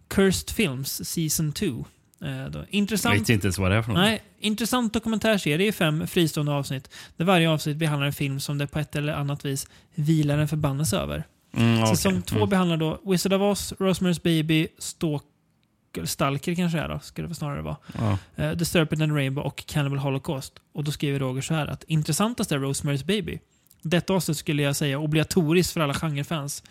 Cursed 0.08 0.50
Films 0.50 1.08
Season 1.08 1.52
2. 1.52 1.84
Eh, 2.20 2.62
intressant, 2.70 3.14
jag 3.14 3.20
vet 3.20 3.28
inte 3.28 3.46
ens 3.46 3.58
vad 3.58 3.70
det 3.70 3.76
är 3.76 3.82
för 3.82 3.92
något. 3.92 4.00
Nej, 4.00 4.22
intressant 4.38 4.92
dokumentärserie 4.92 5.68
i 5.68 5.72
fem 5.72 6.06
fristående 6.06 6.52
avsnitt. 6.52 6.90
Där 7.16 7.24
varje 7.24 7.50
avsnitt 7.50 7.76
behandlar 7.76 8.06
en 8.06 8.12
film 8.12 8.40
som 8.40 8.58
det 8.58 8.66
på 8.66 8.78
ett 8.78 8.96
eller 8.96 9.12
annat 9.12 9.44
vis 9.44 9.66
vilar 9.94 10.38
en 10.38 10.48
förbannelse 10.48 10.96
över. 10.96 11.24
Mm, 11.52 11.82
okay. 11.82 11.96
Säsong 11.96 12.22
två 12.22 12.36
mm. 12.36 12.48
behandlar 12.48 12.76
då 12.76 13.00
Wizard 13.06 13.32
of 13.32 13.42
Oz, 13.42 13.72
Rosemary's 13.78 14.22
Baby, 14.22 14.68
Stalker, 14.78 16.04
Stalker 16.04 16.54
kanske 16.54 16.78
är 16.78 16.88
då, 16.88 17.00
skulle 17.00 17.28
det 17.28 17.34
snarare 17.34 17.62
vara. 17.62 17.76
Ja. 17.98 18.18
Uh, 18.44 18.58
The 18.58 18.64
Serpent 18.64 19.02
and 19.02 19.14
Rainbow 19.14 19.44
och 19.44 19.66
Cannibal 19.66 19.98
Holocaust. 19.98 20.52
Och 20.72 20.84
då 20.84 20.92
skriver 20.92 21.18
Roger 21.18 21.42
så 21.42 21.54
här 21.54 21.66
att 21.66 21.84
intressantast 21.84 22.52
är 22.52 22.58
Rosemary's 22.58 23.04
Baby. 23.06 23.38
Detta 23.82 24.14
avsnitt 24.14 24.36
skulle 24.36 24.62
jag 24.62 24.76
säga 24.76 24.98
obligatoriskt 24.98 25.72
för 25.72 25.80
alla 25.80 25.94
genrefans. 25.94 26.62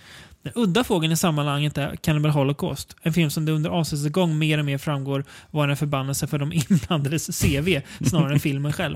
Den 0.53 0.63
udda 0.63 0.83
fågeln 0.83 1.13
i 1.13 1.17
sammanhanget 1.17 1.77
är 1.77 1.95
Cannibal 1.95 2.31
Holocaust. 2.31 2.95
En 3.01 3.13
film 3.13 3.29
som 3.29 3.45
det 3.45 3.51
under 3.51 3.69
avsnittets 3.69 4.13
gång 4.13 4.37
mer 4.37 4.57
och 4.57 4.65
mer 4.65 4.77
framgår 4.77 5.25
var 5.51 5.67
en 5.67 5.77
förbannelse 5.77 6.27
för 6.27 6.37
de 6.37 6.53
inblandades 6.69 7.41
CV 7.41 7.81
snarare 8.05 8.33
än 8.33 8.39
filmen 8.39 8.73
själv. 8.73 8.95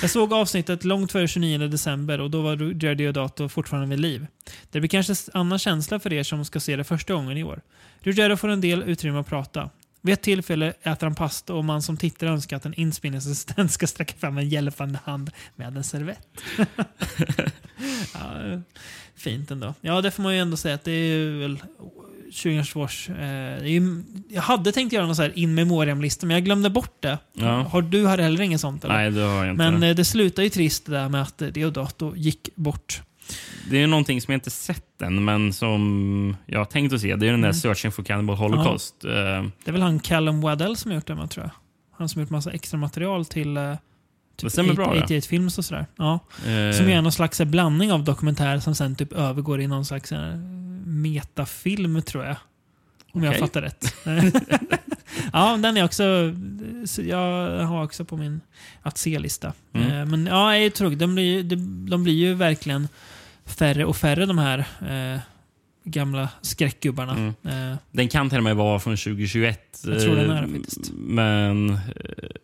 Jag 0.00 0.10
såg 0.10 0.32
avsnittet 0.32 0.84
långt 0.84 1.12
före 1.12 1.28
29 1.28 1.58
december 1.58 2.20
och 2.20 2.30
då 2.30 2.42
var 2.42 2.84
Jared 2.84 2.98
Deodato 2.98 3.48
fortfarande 3.48 3.88
vid 3.88 4.00
liv. 4.00 4.26
Det 4.70 4.80
blir 4.80 4.88
kanske 4.88 5.12
en 5.12 5.40
annan 5.40 5.58
känsla 5.58 6.00
för 6.00 6.12
er 6.12 6.22
som 6.22 6.44
ska 6.44 6.60
se 6.60 6.76
det 6.76 6.84
första 6.84 7.14
gången 7.14 7.38
i 7.38 7.44
år. 7.44 7.60
Ruggiero 8.00 8.36
får 8.36 8.48
en 8.48 8.60
del 8.60 8.82
utrymme 8.82 9.20
att 9.20 9.28
prata. 9.28 9.70
Vid 10.04 10.12
ett 10.12 10.22
tillfälle 10.22 10.72
äter 10.82 11.06
han 11.06 11.14
pasta 11.14 11.54
och 11.54 11.64
man 11.64 11.82
som 11.82 11.96
tittare 11.96 12.30
önskar 12.30 12.56
att 12.56 12.66
en 12.66 12.74
inspelningsassistent 12.74 13.72
ska 13.72 13.86
sträcka 13.86 14.14
fram 14.18 14.38
en 14.38 14.48
hjälpande 14.48 14.98
hand 15.04 15.30
med 15.56 15.76
en 15.76 15.84
servett. 15.84 16.40
ja, 18.14 18.60
fint 19.16 19.50
ändå. 19.50 19.74
Ja, 19.80 20.00
det 20.00 20.10
får 20.10 20.22
man 20.22 20.34
ju 20.34 20.40
ändå 20.40 20.56
säga 20.56 20.74
att 20.74 20.84
det 20.84 20.92
är 20.92 21.38
väl 21.38 21.62
2022 22.32 22.80
års... 22.80 23.10
Eh, 23.10 23.66
jag 24.28 24.42
hade 24.42 24.72
tänkt 24.72 24.92
göra 24.92 25.06
någon 25.06 25.16
så 25.16 25.22
här 25.22 25.38
in 25.38 25.54
memoriam-lista, 25.54 26.26
men 26.26 26.34
jag 26.34 26.44
glömde 26.44 26.70
bort 26.70 27.02
det. 27.02 27.18
Ja. 27.32 27.62
Har 27.62 27.82
du 27.82 28.04
har 28.04 28.18
heller 28.18 28.42
inget 28.42 28.60
sånt? 28.60 28.84
Eller? 28.84 28.94
Nej, 28.94 29.10
det 29.10 29.20
har 29.20 29.44
jag 29.44 29.52
inte. 29.52 29.70
Men 29.70 29.82
eh, 29.82 29.96
det 29.96 30.04
slutar 30.04 30.42
ju 30.42 30.48
trist 30.48 30.86
det 30.86 30.92
där 30.92 31.08
med 31.08 31.22
att 31.22 31.38
Deodato 31.38 32.16
gick 32.16 32.48
bort. 32.54 33.02
Det 33.70 33.82
är 33.82 33.86
någonting 33.86 34.20
som 34.20 34.32
jag 34.32 34.36
inte 34.36 34.50
sett 34.50 35.02
än, 35.02 35.24
men 35.24 35.52
som 35.52 36.36
jag 36.46 36.60
har 36.60 36.64
tänkt 36.64 36.92
att 36.92 37.00
se. 37.00 37.16
Det 37.16 37.26
är 37.26 37.30
den 37.30 37.40
där 37.40 37.48
mm. 37.48 37.60
Searching 37.60 37.92
for 37.92 38.02
Cannibal 38.02 38.36
Holocaust. 38.36 38.94
Ja. 39.02 39.08
Eh, 39.08 39.44
det 39.64 39.70
är 39.70 39.72
väl 39.72 39.82
han 39.82 40.00
Callum 40.00 40.40
Waddell 40.40 40.76
som 40.76 40.90
har 40.90 40.96
gjort 40.96 41.06
den, 41.06 41.28
tror 41.28 41.44
jag. 41.44 41.52
Han 41.98 42.08
som 42.08 42.18
har 42.18 42.24
gjort 42.24 42.30
massa 42.30 42.50
extra 42.50 42.78
material 42.78 43.24
till 43.24 43.56
uh, 43.56 43.76
typ 44.36 44.58
88 44.58 45.20
Films 45.28 45.58
och 45.58 45.64
sådär. 45.64 45.86
Ja. 45.96 46.18
Uh. 46.46 46.72
Som 46.72 46.88
är 46.88 47.02
någon 47.02 47.12
slags 47.12 47.40
blandning 47.40 47.92
av 47.92 48.04
dokumentär 48.04 48.58
som 48.58 48.74
sen 48.74 48.96
typ 48.96 49.12
övergår 49.12 49.60
i 49.60 49.66
någon 49.66 49.84
slags 49.84 50.12
metafilm, 50.84 52.02
tror 52.02 52.24
jag. 52.24 52.36
Om 53.12 53.20
okay. 53.20 53.32
jag 53.32 53.40
fattar 53.40 53.62
rätt. 53.62 53.94
ja, 55.32 55.56
den 55.56 55.76
är 55.76 55.84
också... 55.84 56.34
Jag 57.02 57.58
har 57.66 57.84
också 57.84 58.04
på 58.04 58.16
min 58.16 58.40
att 58.82 58.98
se-lista. 58.98 59.52
Mm. 59.72 60.10
Men 60.10 60.26
ja, 60.26 60.56
jag 60.56 60.74
tror 60.74 60.90
de 60.90 61.14
blir, 61.14 61.42
de 61.90 62.04
blir 62.04 62.14
ju 62.14 62.34
verkligen 62.34 62.88
färre 63.46 63.84
och 63.84 63.96
färre 63.96 64.26
de 64.26 64.38
här 64.38 64.58
eh, 64.58 65.20
gamla 65.84 66.28
skräckgubbarna. 66.40 67.12
Mm. 67.12 67.70
Eh, 67.72 67.78
den 67.90 68.08
kan 68.08 68.28
till 68.28 68.38
och 68.38 68.44
med 68.44 68.56
vara 68.56 68.78
från 68.78 68.96
2021. 68.96 69.80
Jag 69.86 70.00
tror 70.00 70.16
den 70.16 70.30
är 70.30 70.42
det 70.42 70.48
faktiskt. 70.48 70.92
Men, 70.94 71.78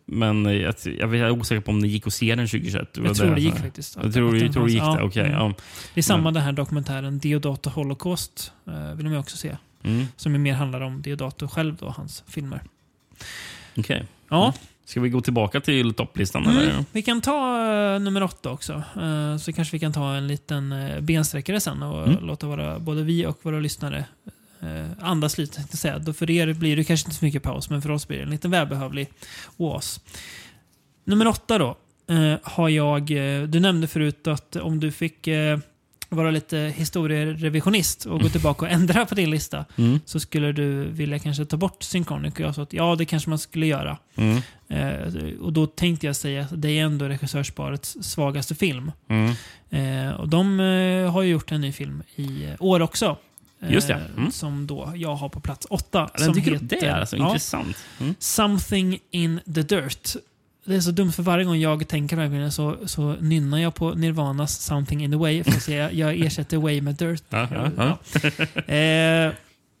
men 0.05 0.45
jag, 0.45 0.75
jag 0.83 1.15
är 1.15 1.31
osäker 1.31 1.61
på 1.61 1.71
om 1.71 1.81
det 1.81 1.87
gick 1.87 2.07
att 2.07 2.13
se 2.13 2.35
den 2.35 2.47
2021. 2.47 2.97
Jag 3.03 3.15
tror 3.15 3.35
det 3.35 3.41
gick 3.41 3.57
faktiskt. 3.57 3.97
Jag 4.03 4.13
tror, 4.13 4.37
jag 4.37 4.53
tror 4.53 4.65
det 4.65 4.71
gick 4.71 4.81
det? 4.81 5.03
Okay, 5.03 5.25
mm. 5.25 5.37
ja. 5.37 5.53
Det 5.93 5.99
är 5.99 6.03
samma 6.03 6.23
men. 6.23 6.33
den 6.33 6.43
här 6.43 6.51
dokumentären 6.51 7.19
Deodato 7.19 7.69
Holocaust. 7.69 8.51
Eh, 8.67 8.93
vill 8.93 9.05
de 9.05 9.17
också 9.17 9.37
se. 9.37 9.57
Mm. 9.83 10.05
Som 10.15 10.41
mer 10.41 10.53
handlar 10.53 10.81
om 10.81 11.01
Deodato 11.01 11.47
själv, 11.47 11.75
då, 11.75 11.89
hans 11.89 12.23
filmer. 12.27 12.61
Okej. 13.77 13.81
Okay. 13.95 14.05
Ja. 14.29 14.53
Ska 14.89 15.01
vi 15.01 15.09
gå 15.09 15.21
tillbaka 15.21 15.61
till 15.61 15.93
topplistan? 15.93 16.45
Mm, 16.47 16.85
vi 16.91 17.01
kan 17.01 17.21
ta 17.21 17.61
uh, 17.95 17.99
nummer 17.99 18.23
åtta 18.23 18.51
också. 18.51 18.83
Uh, 18.97 19.37
så 19.37 19.53
kanske 19.53 19.75
vi 19.75 19.79
kan 19.79 19.93
ta 19.93 20.15
en 20.15 20.27
liten 20.27 20.71
uh, 20.71 21.01
bensträckare 21.01 21.59
sen 21.59 21.83
och 21.83 22.07
mm. 22.07 22.25
låta 22.25 22.47
våra, 22.47 22.79
både 22.79 23.03
vi 23.03 23.25
och 23.25 23.39
våra 23.41 23.59
lyssnare 23.59 24.05
andas 24.99 25.37
lite. 25.37 25.77
Säga. 25.77 26.13
För 26.13 26.31
er 26.31 26.53
blir 26.53 26.75
det 26.75 26.83
kanske 26.83 27.07
inte 27.07 27.19
så 27.19 27.25
mycket 27.25 27.43
paus, 27.43 27.69
men 27.69 27.81
för 27.81 27.91
oss 27.91 28.07
blir 28.07 28.17
det 28.17 28.23
en 28.23 28.29
liten 28.29 28.51
välbehövlig 28.51 29.09
oas. 29.57 30.01
Nummer 31.03 31.27
åtta 31.27 31.57
då. 31.57 31.77
har 32.43 32.69
jag, 32.69 33.05
du 33.49 33.59
nämnde 33.59 33.87
förut 33.87 34.27
att 34.27 34.55
om 34.55 34.79
du 34.79 34.91
fick 34.91 35.27
vara 36.09 36.31
lite 36.31 36.73
historierevisionist 36.75 38.05
och 38.05 38.11
gå 38.11 38.19
mm. 38.19 38.31
tillbaka 38.31 38.65
och 38.65 38.71
ändra 38.71 39.05
på 39.05 39.15
din 39.15 39.29
lista 39.29 39.65
mm. 39.75 39.99
så 40.05 40.19
skulle 40.19 40.51
du 40.51 40.83
vilja 40.83 41.19
kanske 41.19 41.45
ta 41.45 41.57
bort 41.57 41.83
Synchronic. 41.83 42.33
Och 42.33 42.39
jag 42.39 42.55
sa 42.55 42.61
att 42.61 42.73
ja, 42.73 42.95
det 42.95 43.05
kanske 43.05 43.29
man 43.29 43.39
skulle 43.39 43.65
göra. 43.65 43.97
Mm. 44.15 44.41
Eh, 44.67 45.39
och 45.41 45.53
då 45.53 45.67
tänkte 45.67 46.05
jag 46.05 46.15
säga 46.15 46.41
att 46.41 46.61
det 46.61 46.79
är 46.79 46.83
ändå 46.83 47.05
regissörsparets 47.05 47.97
svagaste 48.01 48.55
film. 48.55 48.91
Mm. 49.07 49.35
Eh, 49.69 50.13
och 50.13 50.29
de 50.29 50.59
eh, 50.59 51.11
har 51.11 51.21
ju 51.21 51.31
gjort 51.31 51.51
en 51.51 51.61
ny 51.61 51.71
film 51.71 52.03
i 52.15 52.47
år 52.59 52.79
också. 52.79 53.17
Just 53.67 53.87
det. 53.87 53.93
Eh, 53.93 54.17
mm. 54.17 54.31
Som 54.31 54.67
då 54.67 54.93
jag 54.95 55.15
har 55.15 55.29
på 55.29 55.39
plats 55.39 55.67
åtta. 55.69 56.09
Den 56.17 56.25
som 56.25 56.43
heter, 56.43 56.59
det 56.61 56.85
är 56.85 56.99
alltså 56.99 57.17
ja, 57.17 57.25
intressant. 57.25 57.77
Mm. 57.99 58.15
Something 58.19 58.99
in 59.11 59.39
the 59.55 59.61
dirt 59.61 60.15
det 60.69 60.75
är 60.75 60.81
så 60.81 60.91
dumt 60.91 61.11
för 61.11 61.23
varje 61.23 61.45
gång 61.45 61.57
jag 61.57 61.87
tänker 61.87 62.15
verkligen 62.15 62.51
så, 62.51 62.77
så 62.85 63.15
nynnar 63.19 63.57
jag 63.57 63.75
på 63.75 63.93
Nirvanas 63.93 64.61
Something 64.61 65.03
in 65.03 65.11
the 65.11 65.17
Way. 65.17 65.43
För 65.43 65.71
jag, 65.71 65.93
jag 65.93 66.19
ersätter 66.19 66.57
Way 66.57 66.81
med 66.81 66.95
Dirt. 66.95 67.23
Ja, 67.29 67.47
ja, 67.51 67.71
ja. 67.77 68.73
Eh, 68.73 69.33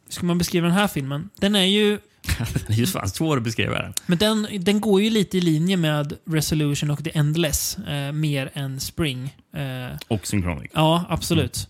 ska 0.09 0.25
man 0.25 0.37
beskriva 0.37 0.67
den 0.67 0.75
här 0.75 0.87
filmen? 0.87 1.29
Den 1.35 1.55
är 1.55 1.63
ju... 1.63 1.99
det 2.67 2.73
är 2.73 2.77
ju 2.77 2.87
fan 2.87 3.09
svår 3.09 3.37
att 3.37 3.43
beskriva 3.43 3.81
den. 3.81 3.93
Men 4.05 4.17
den, 4.17 4.47
den 4.59 4.81
går 4.81 5.01
ju 5.01 5.09
lite 5.09 5.37
i 5.37 5.41
linje 5.41 5.77
med 5.77 6.13
Resolution 6.25 6.91
och 6.91 7.03
The 7.03 7.17
Endless. 7.17 7.77
Eh, 7.77 8.11
mer 8.11 8.51
än 8.53 8.79
Spring. 8.79 9.35
Eh, 9.53 9.97
och 10.07 10.27
Synchronic. 10.27 10.71
Ja, 10.73 11.05
absolut. 11.09 11.69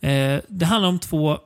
Mm. 0.00 0.40
Det 0.48 0.64
handlar 0.64 0.88
om 0.88 0.98
två 0.98 1.38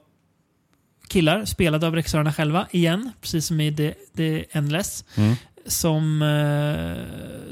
killar 1.09 1.45
spelade 1.45 1.87
av 1.87 1.95
regissörerna 1.95 2.33
själva 2.33 2.67
igen, 2.71 3.13
precis 3.21 3.47
som 3.47 3.61
i 3.61 3.77
The, 3.77 3.95
The 4.17 4.45
Endless. 4.51 5.05
Mm 5.15 5.37
som... 5.67 6.23
Eh, 6.23 7.03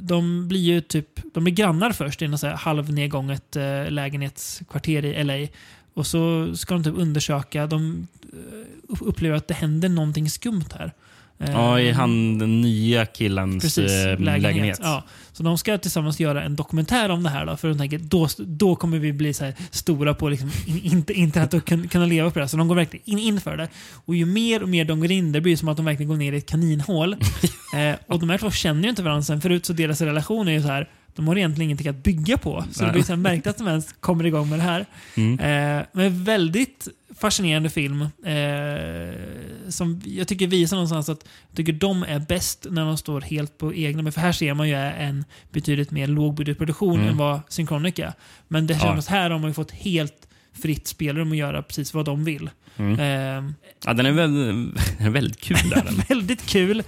de 0.00 0.48
blir 0.48 0.60
ju 0.60 0.80
typ... 0.80 1.08
De 1.34 1.44
blir 1.44 1.54
grannar 1.54 1.92
först 1.92 2.22
i 2.22 2.28
något 2.28 2.42
halvnedgånget 2.42 3.56
eh, 3.56 3.90
lägenhetskvarter 3.90 5.04
i 5.04 5.24
LA. 5.24 5.48
Och 5.94 6.06
så 6.06 6.52
ska 6.56 6.74
de 6.74 6.84
typ 6.84 6.94
undersöka. 6.96 7.66
De 7.66 8.08
eh, 8.32 8.96
upplever 9.00 9.36
att 9.36 9.48
det 9.48 9.54
händer 9.54 9.88
någonting 9.88 10.30
skumt 10.30 10.68
här. 10.78 10.92
Ja, 11.38 11.80
i 11.80 11.90
han, 11.90 12.38
den 12.38 12.60
nya 12.60 13.06
killens 13.06 13.62
Precis, 13.62 13.92
lägenhet. 13.92 14.42
lägenhet. 14.42 14.78
Ja. 14.82 15.04
Så 15.42 15.46
de 15.46 15.58
ska 15.58 15.78
tillsammans 15.78 16.20
göra 16.20 16.42
en 16.42 16.56
dokumentär 16.56 17.08
om 17.08 17.22
det 17.22 17.30
här. 17.30 17.46
Då, 17.46 17.56
för 17.56 17.68
de 17.68 17.78
tänker 17.78 17.98
då, 17.98 18.28
då 18.38 18.76
kommer 18.76 18.98
vi 18.98 19.12
bli 19.12 19.34
så 19.34 19.52
stora 19.70 20.14
på 20.14 20.28
liksom, 20.28 20.50
in, 20.66 21.04
internet 21.08 21.54
och 21.54 21.64
kunna 21.64 22.06
leva 22.06 22.30
på 22.30 22.38
det. 22.38 22.48
Så 22.48 22.56
de 22.56 22.68
går 22.68 22.74
verkligen 22.74 23.10
in, 23.10 23.18
in 23.18 23.40
för 23.40 23.56
det. 23.56 23.68
Och 24.04 24.14
ju 24.14 24.26
mer 24.26 24.62
och 24.62 24.68
mer 24.68 24.84
de 24.84 25.00
går 25.00 25.10
in, 25.10 25.32
det 25.32 25.40
blir 25.40 25.56
som 25.56 25.68
att 25.68 25.76
de 25.76 25.86
verkligen 25.86 26.08
går 26.08 26.16
ner 26.16 26.32
i 26.32 26.36
ett 26.36 26.48
kaninhål. 26.48 27.12
eh, 27.74 27.94
och 28.06 28.20
de 28.20 28.30
här 28.30 28.38
två 28.38 28.50
känner 28.50 28.82
ju 28.82 28.88
inte 28.88 29.02
varandra 29.02 29.22
sen 29.22 29.40
förut, 29.40 29.66
så 29.66 29.72
deras 29.72 30.00
relation 30.00 30.48
är 30.48 30.52
ju 30.52 30.62
så 30.62 30.68
här 30.68 30.88
de 31.14 31.28
har 31.28 31.36
egentligen 31.36 31.68
ingenting 31.68 31.88
att 31.88 32.02
bygga 32.02 32.38
på. 32.38 32.64
Så 32.72 32.84
det 32.84 32.92
blir 32.92 33.02
så 33.02 33.16
märkligt 33.16 33.46
att 33.46 33.58
de 33.58 33.68
ens 33.68 33.92
kommer 34.00 34.26
igång 34.26 34.48
med 34.48 34.58
det 34.58 34.62
här. 34.62 34.86
Mm. 35.14 35.38
Eh, 35.38 35.86
men 35.92 36.24
väldigt 36.24 36.88
fascinerande 37.18 37.70
film. 37.70 38.02
Eh, 38.02 39.14
som 39.68 40.00
jag 40.04 40.28
tycker 40.28 40.46
visar 40.46 40.76
någonstans 40.76 41.08
att 41.08 41.28
jag 41.48 41.56
tycker 41.56 41.72
de 41.72 42.02
är 42.02 42.18
bäst 42.18 42.66
när 42.70 42.84
de 42.84 42.98
står 42.98 43.20
helt 43.20 43.58
på 43.58 43.74
egna. 43.74 44.02
Men 44.02 44.12
för 44.12 44.20
här 44.20 44.32
ser 44.32 44.54
man 44.54 44.68
ju 44.68 44.74
en 44.74 45.24
betydligt 45.50 45.90
mer 45.90 46.06
lågbudgetproduktion 46.06 46.94
mm. 46.94 47.08
än 47.08 47.16
vad 47.16 47.40
Synchronic 47.48 47.98
är. 47.98 48.12
Men 48.48 48.66
det 48.66 48.80
känns 48.80 49.10
ja. 49.10 49.16
här 49.16 49.30
har 49.30 49.38
man 49.38 49.50
ju 49.50 49.54
fått 49.54 49.70
helt 49.70 50.28
fritt 50.62 50.86
spelrum 50.86 51.32
att 51.32 51.38
göra 51.38 51.62
precis 51.62 51.94
vad 51.94 52.04
de 52.04 52.24
vill. 52.24 52.50
Mm. 52.76 53.00
Eh, 53.00 53.52
ja, 53.84 53.94
den 53.94 54.06
är 54.06 54.12
väldigt, 54.12 54.74
väldigt 55.00 55.40
kul. 55.40 55.70
Där, 55.70 56.04
väldigt 56.08 56.46
kul. 56.46 56.82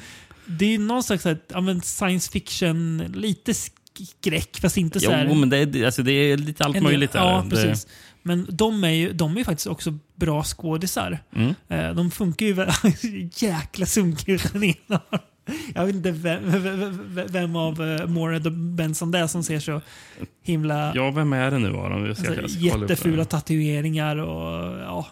Det 0.46 0.74
är 0.74 0.78
någon 0.78 1.02
slags 1.02 1.26
ja, 1.26 1.80
science 1.82 2.30
fiction, 2.30 2.98
lite 3.14 3.54
skräck, 3.98 4.60
fast 4.60 4.76
inte 4.76 5.00
så 5.00 5.10
här... 5.10 5.26
Jo, 5.28 5.34
men 5.34 5.48
det 5.48 5.58
är, 5.58 5.84
alltså, 5.84 6.02
det 6.02 6.12
är 6.12 6.36
lite 6.36 6.64
allt 6.64 6.82
möjligt. 6.82 7.12
Där. 7.12 7.20
Ja, 7.20 7.46
precis. 7.50 7.86
Men 8.22 8.46
de 8.50 8.84
är 8.84 8.88
ju 8.88 9.12
de 9.12 9.36
är 9.36 9.44
faktiskt 9.44 9.66
också 9.66 9.98
bra 10.14 10.42
skådisar. 10.42 11.18
Mm. 11.36 11.54
Eh, 11.68 11.94
de 11.94 12.10
funkar 12.10 12.46
ju 12.46 12.54
jäkla 13.46 13.86
den 14.52 14.64
ena. 14.64 15.00
Jag 15.74 15.86
vet 15.86 15.94
inte 15.94 16.10
vem, 16.10 16.62
vem, 16.62 17.26
vem 17.28 17.56
av 17.56 17.78
Mored 18.08 18.46
och 18.46 18.52
Benson 18.52 19.10
det 19.10 19.18
är 19.18 19.26
som 19.26 19.42
ser 19.42 19.60
så 19.60 19.80
himla... 20.42 20.92
Ja, 20.94 21.10
vem 21.10 21.32
är 21.32 21.50
det 21.50 21.58
nu? 21.58 21.70
Då? 21.70 21.80
Alltså, 21.80 22.32
jättefula 22.46 23.24
tatueringar 23.24 24.16
och 24.16 24.78
ja, 24.78 25.06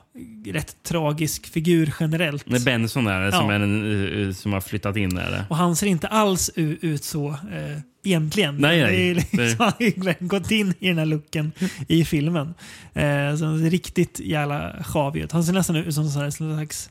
rätt 0.46 0.82
tragisk 0.82 1.46
figur 1.46 1.94
generellt. 2.00 2.44
Det 2.46 2.56
är 2.56 2.64
Benson 2.64 3.04
där, 3.04 3.20
ja. 3.20 3.32
som, 3.32 3.50
är 3.50 3.60
en, 3.60 4.26
eh, 4.28 4.32
som 4.32 4.52
har 4.52 4.60
flyttat 4.60 4.96
in 4.96 5.14
där. 5.14 5.44
Och 5.50 5.56
han 5.56 5.76
ser 5.76 5.86
inte 5.86 6.08
alls 6.08 6.50
ut 6.56 7.04
så 7.04 7.28
eh, 7.28 7.78
egentligen. 8.04 8.56
Nej, 8.56 8.82
nej. 8.82 8.96
Det 8.96 9.10
är 9.10 9.14
liksom, 9.14 9.64
han 9.64 9.72
har 10.06 10.26
gått 10.26 10.50
in 10.50 10.74
i 10.80 10.88
den 10.88 10.98
här 10.98 11.06
looken 11.06 11.52
i 11.88 12.04
filmen. 12.04 12.54
Eh, 12.94 13.36
så 13.36 13.54
riktigt 13.54 14.20
jävla 14.20 14.72
sjavig 14.84 15.22
ut. 15.22 15.32
Han 15.32 15.44
ser 15.44 15.52
nästan 15.52 15.76
ut 15.76 15.94
som 15.94 16.04
en 16.04 16.32
slags 16.32 16.90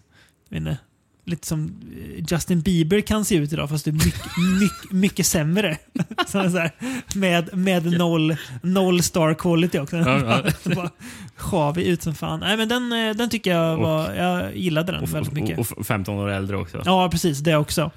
lite 1.26 1.48
som 1.48 1.66
eh, 1.66 2.24
Justin 2.30 2.62
Bieber 2.62 3.02
kan 3.02 3.26
se 3.26 3.36
ut 3.36 3.54
idag 3.54 3.70
fast 3.70 3.86
det 3.86 3.92
är 3.92 3.94
mycket, 3.94 4.22
mycket, 4.60 4.92
mycket 4.92 5.26
sämre. 5.26 5.78
så 6.28 6.40
här, 6.40 6.72
med 7.16 7.58
med 7.58 7.98
noll, 7.98 8.36
noll 8.62 9.04
star 9.04 9.34
quality 9.34 9.80
också. 9.80 9.98
Ja, 9.98 10.44
ja. 10.64 10.90
Sjavig 11.36 11.86
ut 11.86 12.04
som 12.04 12.16
fan. 12.16 12.40
Nej, 12.40 12.58
men 12.58 12.70
den, 12.70 12.94
eh, 12.94 13.16
den 13.16 13.30
tycker 13.30 13.52
jag 13.52 13.78
var... 13.78 14.10
Och, 14.10 14.16
jag 14.16 14.56
gillade 14.58 14.92
den 14.92 15.04
och, 15.04 15.16
väldigt 15.16 15.34
mycket. 15.34 15.60
Och 15.72 15.86
15 15.86 16.16
år 16.16 16.30
äldre 16.30 16.58
också. 16.58 16.82
Ja, 16.86 17.10
precis. 17.10 17.40
Det 17.40 17.56
också. 17.56 17.92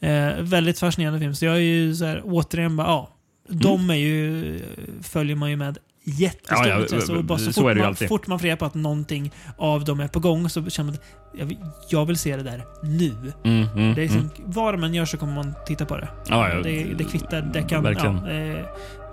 Eh, 0.00 0.42
väldigt 0.42 0.78
fascinerande 0.78 1.20
film. 1.20 1.34
Så 1.34 1.44
jag 1.44 1.54
är 1.54 1.60
ju 1.60 1.94
så 1.94 2.04
här, 2.04 2.22
återigen 2.24 2.76
bara, 2.76 2.86
ja. 2.86 3.14
De 3.48 3.80
mm. 3.80 3.90
är 3.90 3.94
ju, 3.94 4.60
följer 5.02 5.36
man 5.36 5.50
ju 5.50 5.56
med 5.56 5.78
jättestort 6.04 6.58
ja, 6.66 6.68
ja, 6.68 6.80
intresse. 6.80 7.12
Och 7.12 7.24
bara 7.24 7.38
så, 7.38 7.52
så 7.52 7.62
fort, 7.62 7.76
man, 7.76 7.94
fort 7.94 8.26
man 8.26 8.38
får 8.38 8.44
reda 8.44 8.56
på 8.56 8.64
att 8.64 8.74
någonting 8.74 9.32
av 9.56 9.84
dem 9.84 10.00
är 10.00 10.08
på 10.08 10.20
gång 10.20 10.48
så 10.48 10.70
känner 10.70 10.92
man 10.92 10.94
att 10.94 11.02
jag, 11.38 11.56
jag 11.88 12.06
vill 12.06 12.18
se 12.18 12.36
det 12.36 12.42
där 12.42 12.64
nu. 12.82 13.14
Mm, 13.44 13.68
mm, 13.74 13.94
det 13.94 14.00
är 14.00 14.02
liksom, 14.02 14.20
mm. 14.20 14.30
Vad 14.44 14.78
man 14.78 14.94
gör 14.94 15.04
så 15.04 15.16
kommer 15.16 15.34
man 15.34 15.54
titta 15.66 15.84
på 15.84 15.96
det. 15.96 16.08
Ja, 16.28 16.48
ja, 16.48 16.60
det, 16.62 16.84
det 16.98 17.04
kvittar. 17.04 17.50
Det 17.52 17.62
kan, 17.62 17.82
verkligen. 17.82 18.16
Ja, 18.16 18.32
det 18.32 18.68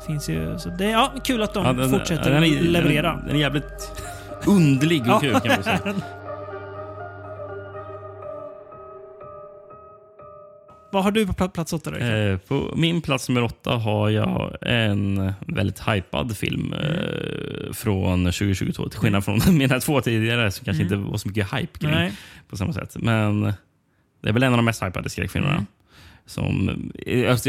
finns 0.08 0.30
ju, 0.30 0.60
så 0.60 0.70
det 0.70 0.86
är 0.86 0.92
ja, 0.92 1.14
kul 1.24 1.44
att 1.44 1.54
de 1.54 1.78
den, 1.78 1.90
fortsätter 1.90 2.32
den 2.32 2.44
är, 2.44 2.62
leverera. 2.62 3.16
Den, 3.16 3.28
den 3.28 3.36
är 3.36 3.40
jävligt 3.40 3.92
underlig 4.46 5.12
och 5.12 5.22
kul 5.22 5.34
kan 5.34 5.48
man 5.48 5.64
säga. 5.64 5.80
Vad 10.96 11.04
har 11.04 11.12
du 11.12 11.28
på 11.28 11.50
plats 11.50 11.74
åtta? 11.74 11.98
Eh, 11.98 12.38
på 12.38 12.74
min 12.76 13.02
plats 13.02 13.30
nummer 13.30 13.44
åtta 13.44 13.76
har 13.76 14.10
jag 14.10 14.56
en 14.62 15.34
väldigt 15.48 15.88
hypad 15.88 16.38
film 16.38 16.74
mm. 16.74 16.86
eh, 16.86 17.74
från 17.74 18.26
2022. 18.26 18.90
Till 18.90 19.00
skillnad 19.00 19.26
från 19.26 19.40
mina 19.58 19.80
två 19.80 20.02
tidigare 20.02 20.52
som 20.52 20.66
kanske 20.66 20.84
mm. 20.84 20.94
inte 20.94 21.12
var 21.12 21.18
så 21.18 21.28
mycket 21.28 21.54
hype 21.54 21.80
kring 21.80 21.92
Nej. 21.92 22.14
på 22.50 22.58
samma 22.58 22.74
sätt. 22.74 22.96
Men 23.00 23.42
det 24.24 24.30
är 24.30 24.34
väl 24.34 24.44
en 24.44 24.54
av 24.54 24.58
de 24.58 24.66
mest 24.66 24.84
hypade 24.84 25.10
skräckfilmerna. 25.10 25.54
Mm. 25.54 25.66
Som, 26.26 26.92
jag 27.06 27.40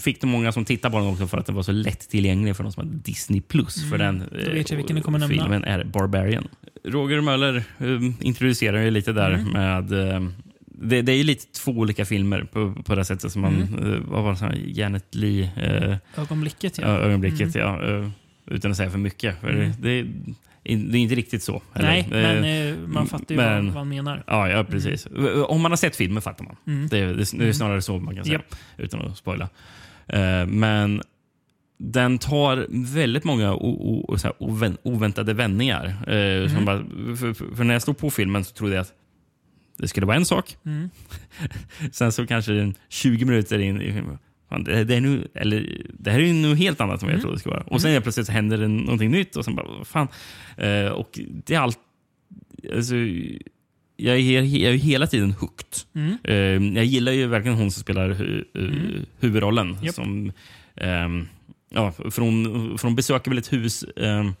fick 0.00 0.20
det 0.20 0.26
många 0.26 0.52
som 0.52 0.64
tittade 0.64 0.92
på 0.92 0.98
den 0.98 1.08
också 1.08 1.26
för 1.26 1.38
att 1.38 1.46
den 1.46 1.54
var 1.54 1.62
så 1.62 1.72
lättillgänglig 1.72 2.56
för 2.56 2.62
de 2.62 2.72
som 2.72 2.86
hade 2.86 2.98
Disney+. 2.98 3.40
Plus. 3.40 3.76
Mm. 3.76 3.90
För 3.90 3.98
den 3.98 4.18
Då 4.18 4.52
vet 4.52 4.70
jag 4.70 4.76
vilken 4.76 4.96
du 4.96 5.02
kommer 5.02 5.28
filmen 5.28 5.50
nämna. 5.50 5.66
är 5.66 5.84
Barbarian. 5.84 6.48
Roger 6.84 7.20
Möller 7.20 7.64
uh, 7.80 8.10
introducerar 8.20 8.82
ju 8.82 8.90
lite 8.90 9.12
där 9.12 9.30
mm. 9.30 9.52
med 9.52 9.92
uh, 9.92 10.30
det, 10.84 11.02
det, 11.02 11.12
är 11.12 11.24
lite 11.24 11.52
två 11.52 11.72
olika 11.72 12.04
filmer 12.04 12.44
på, 12.52 12.74
på 12.84 12.94
det 12.94 13.04
sättet 13.04 13.32
som 13.32 13.42
man... 13.42 13.62
Mm. 13.62 13.84
Uh, 13.84 14.00
vad 14.04 14.24
var 14.24 14.50
det? 14.50 14.56
Janet 14.56 15.14
Lee... 15.14 15.50
Uh, 15.56 15.96
ögonblicket, 16.22 16.78
ja. 16.78 16.86
ögonblicket, 16.86 17.56
mm. 17.56 17.68
ja. 17.68 17.88
Uh, 17.88 18.10
utan 18.46 18.70
att 18.70 18.76
säga 18.76 18.90
för 18.90 18.98
mycket. 18.98 19.40
För 19.40 19.48
mm. 19.48 19.72
det, 19.78 20.02
det, 20.62 20.98
är 20.98 21.02
inte 21.02 21.14
riktigt 21.14 21.42
så. 21.42 21.62
Eller? 21.74 21.88
Nej, 21.88 22.06
men 22.10 22.92
man 22.92 23.06
fattar 23.06 23.34
ju 23.34 23.36
men, 23.36 23.66
vad, 23.66 23.74
han 23.74 23.88
menar. 23.88 24.24
Ja, 24.26 24.48
ja 24.48 24.64
precis. 24.64 25.06
Mm. 25.06 25.44
Om 25.44 25.60
man 25.60 25.72
har 25.72 25.76
sett 25.76 25.96
filmen 25.96 26.22
fattar 26.22 26.44
man. 26.44 26.56
Mm. 26.66 26.88
Det, 26.88 27.00
det, 27.00 27.14
det, 27.14 27.36
är 27.36 27.40
mm. 27.40 27.54
snarare 27.54 27.82
så 27.82 27.98
man 27.98 28.14
kan 28.14 28.24
säga, 28.24 28.34
yep. 28.34 28.56
utan 28.76 29.00
att 29.00 29.16
spoila. 29.16 29.48
men 30.46 31.02
den 31.78 32.18
tar 32.18 32.66
väldigt 32.94 33.24
många 33.24 33.54
o, 33.54 34.06
o, 34.08 34.76
oväntade 34.82 35.34
vändningar. 35.34 35.96
Mm. 36.06 36.64
Bara, 36.64 36.78
för, 37.16 37.34
för, 37.34 37.54
för, 37.56 37.64
när 37.64 37.74
jag 37.74 37.82
stod 37.82 37.98
på 37.98 38.10
filmen 38.10 38.44
så 38.44 38.54
trodde 38.54 38.74
jag 38.74 38.82
att 38.82 38.92
det 39.78 39.88
skulle 39.88 40.06
vara 40.06 40.16
en 40.16 40.24
sak. 40.24 40.56
Mm. 40.66 40.90
Sen 41.92 42.12
så 42.12 42.26
kanske 42.26 42.72
20 42.88 43.24
minuter 43.24 43.58
in 43.58 43.80
i 43.80 43.92
filmen. 43.92 44.18
Det, 44.64 44.84
det, 44.84 44.94
är 44.94 45.00
nu, 45.00 45.28
eller, 45.34 45.82
det 45.98 46.10
här 46.10 46.18
är 46.18 46.24
ju 46.24 46.32
något 46.32 46.58
helt 46.58 46.80
annat 46.80 47.02
än 47.02 47.06
vad 47.06 47.12
jag 47.12 47.14
mm. 47.14 47.20
trodde 47.20 47.36
det 47.36 47.40
skulle 47.40 47.54
vara. 47.54 47.64
Och 47.64 47.80
sen 47.80 47.90
mm. 47.90 48.02
plötsligt 48.02 48.28
händer 48.28 48.58
det 48.58 48.68
någonting 48.68 49.10
nytt 49.10 49.36
och 49.36 49.44
sen 49.44 49.54
bara, 49.54 49.84
fan. 49.84 50.08
Uh, 50.62 50.88
och 50.88 51.20
det 51.46 51.54
är 51.54 51.58
allt... 51.58 51.78
Alltså, 52.74 52.94
jag 53.96 54.16
är, 54.16 54.42
jag 54.42 54.74
är 54.74 54.78
hela 54.78 55.06
tiden 55.06 55.32
hooked. 55.32 55.66
Mm. 55.94 56.16
Uh, 56.28 56.76
jag 56.76 56.84
gillar 56.84 57.12
ju 57.12 57.26
verkligen 57.26 57.58
hon 57.58 57.70
som 57.70 57.82
spelar 57.82 58.10
hu, 58.10 58.44
uh, 58.58 58.64
mm. 58.64 59.06
huvudrollen. 59.20 59.76
Yep. 59.82 59.94
Som, 59.94 60.32
um, 60.74 61.28
ja, 61.70 61.92
för 61.92 62.22
hon, 62.22 62.44
för 62.78 62.88
hon 62.88 62.96
besöker 62.96 63.30
väl 63.30 63.38
ett 63.38 63.52
hus 63.52 63.84
um, 63.96 64.34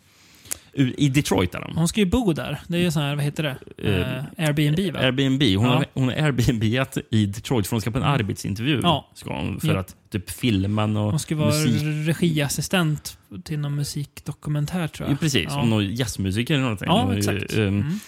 i 0.76 1.08
Detroit. 1.08 1.52
Där 1.52 1.72
Hon 1.74 1.88
ska 1.88 2.00
ju 2.00 2.06
bo 2.06 2.32
där. 2.32 2.60
Det 2.68 2.76
är 2.76 2.80
ju 2.80 2.90
sån 2.90 3.02
här, 3.02 3.14
vad 3.14 3.24
heter 3.24 3.42
det? 3.42 3.88
Uh, 3.88 4.46
Airbnb 4.46 4.94
va? 4.94 5.00
Airbnb. 5.00 5.42
Hon, 5.42 5.66
ja. 5.66 5.74
har, 5.74 5.86
hon 5.94 6.08
har 6.08 6.14
Airbnb 6.14 6.64
i 7.10 7.26
Detroit 7.26 7.66
för 7.66 7.76
hon 7.76 7.80
ska 7.80 7.90
på 7.90 7.98
en 7.98 8.04
arbetsintervju. 8.04 8.80
Ja. 8.82 9.10
Ska 9.14 9.36
hon, 9.36 9.60
för 9.60 9.74
ja. 9.74 9.80
att 9.80 9.96
typ 10.10 10.30
filma 10.30 10.84
och 10.84 10.90
Hon 11.10 11.18
ska 11.18 11.36
vara 11.36 11.46
musik. 11.46 11.82
regiassistent 12.06 13.18
till 13.44 13.58
någon 13.58 13.74
musikdokumentär 13.74 14.88
tror 14.88 15.08
jag. 15.08 15.14
Ja, 15.14 15.18
precis, 15.20 15.46
ja. 15.48 15.64
någon 15.64 15.94
jazzmusiker 15.94 16.54
eller 16.54 16.62
någonting. 16.62 16.88
Ja, 16.88 17.16
exakt. 17.16 17.56
Um, 17.56 17.68
mm. 17.68 17.98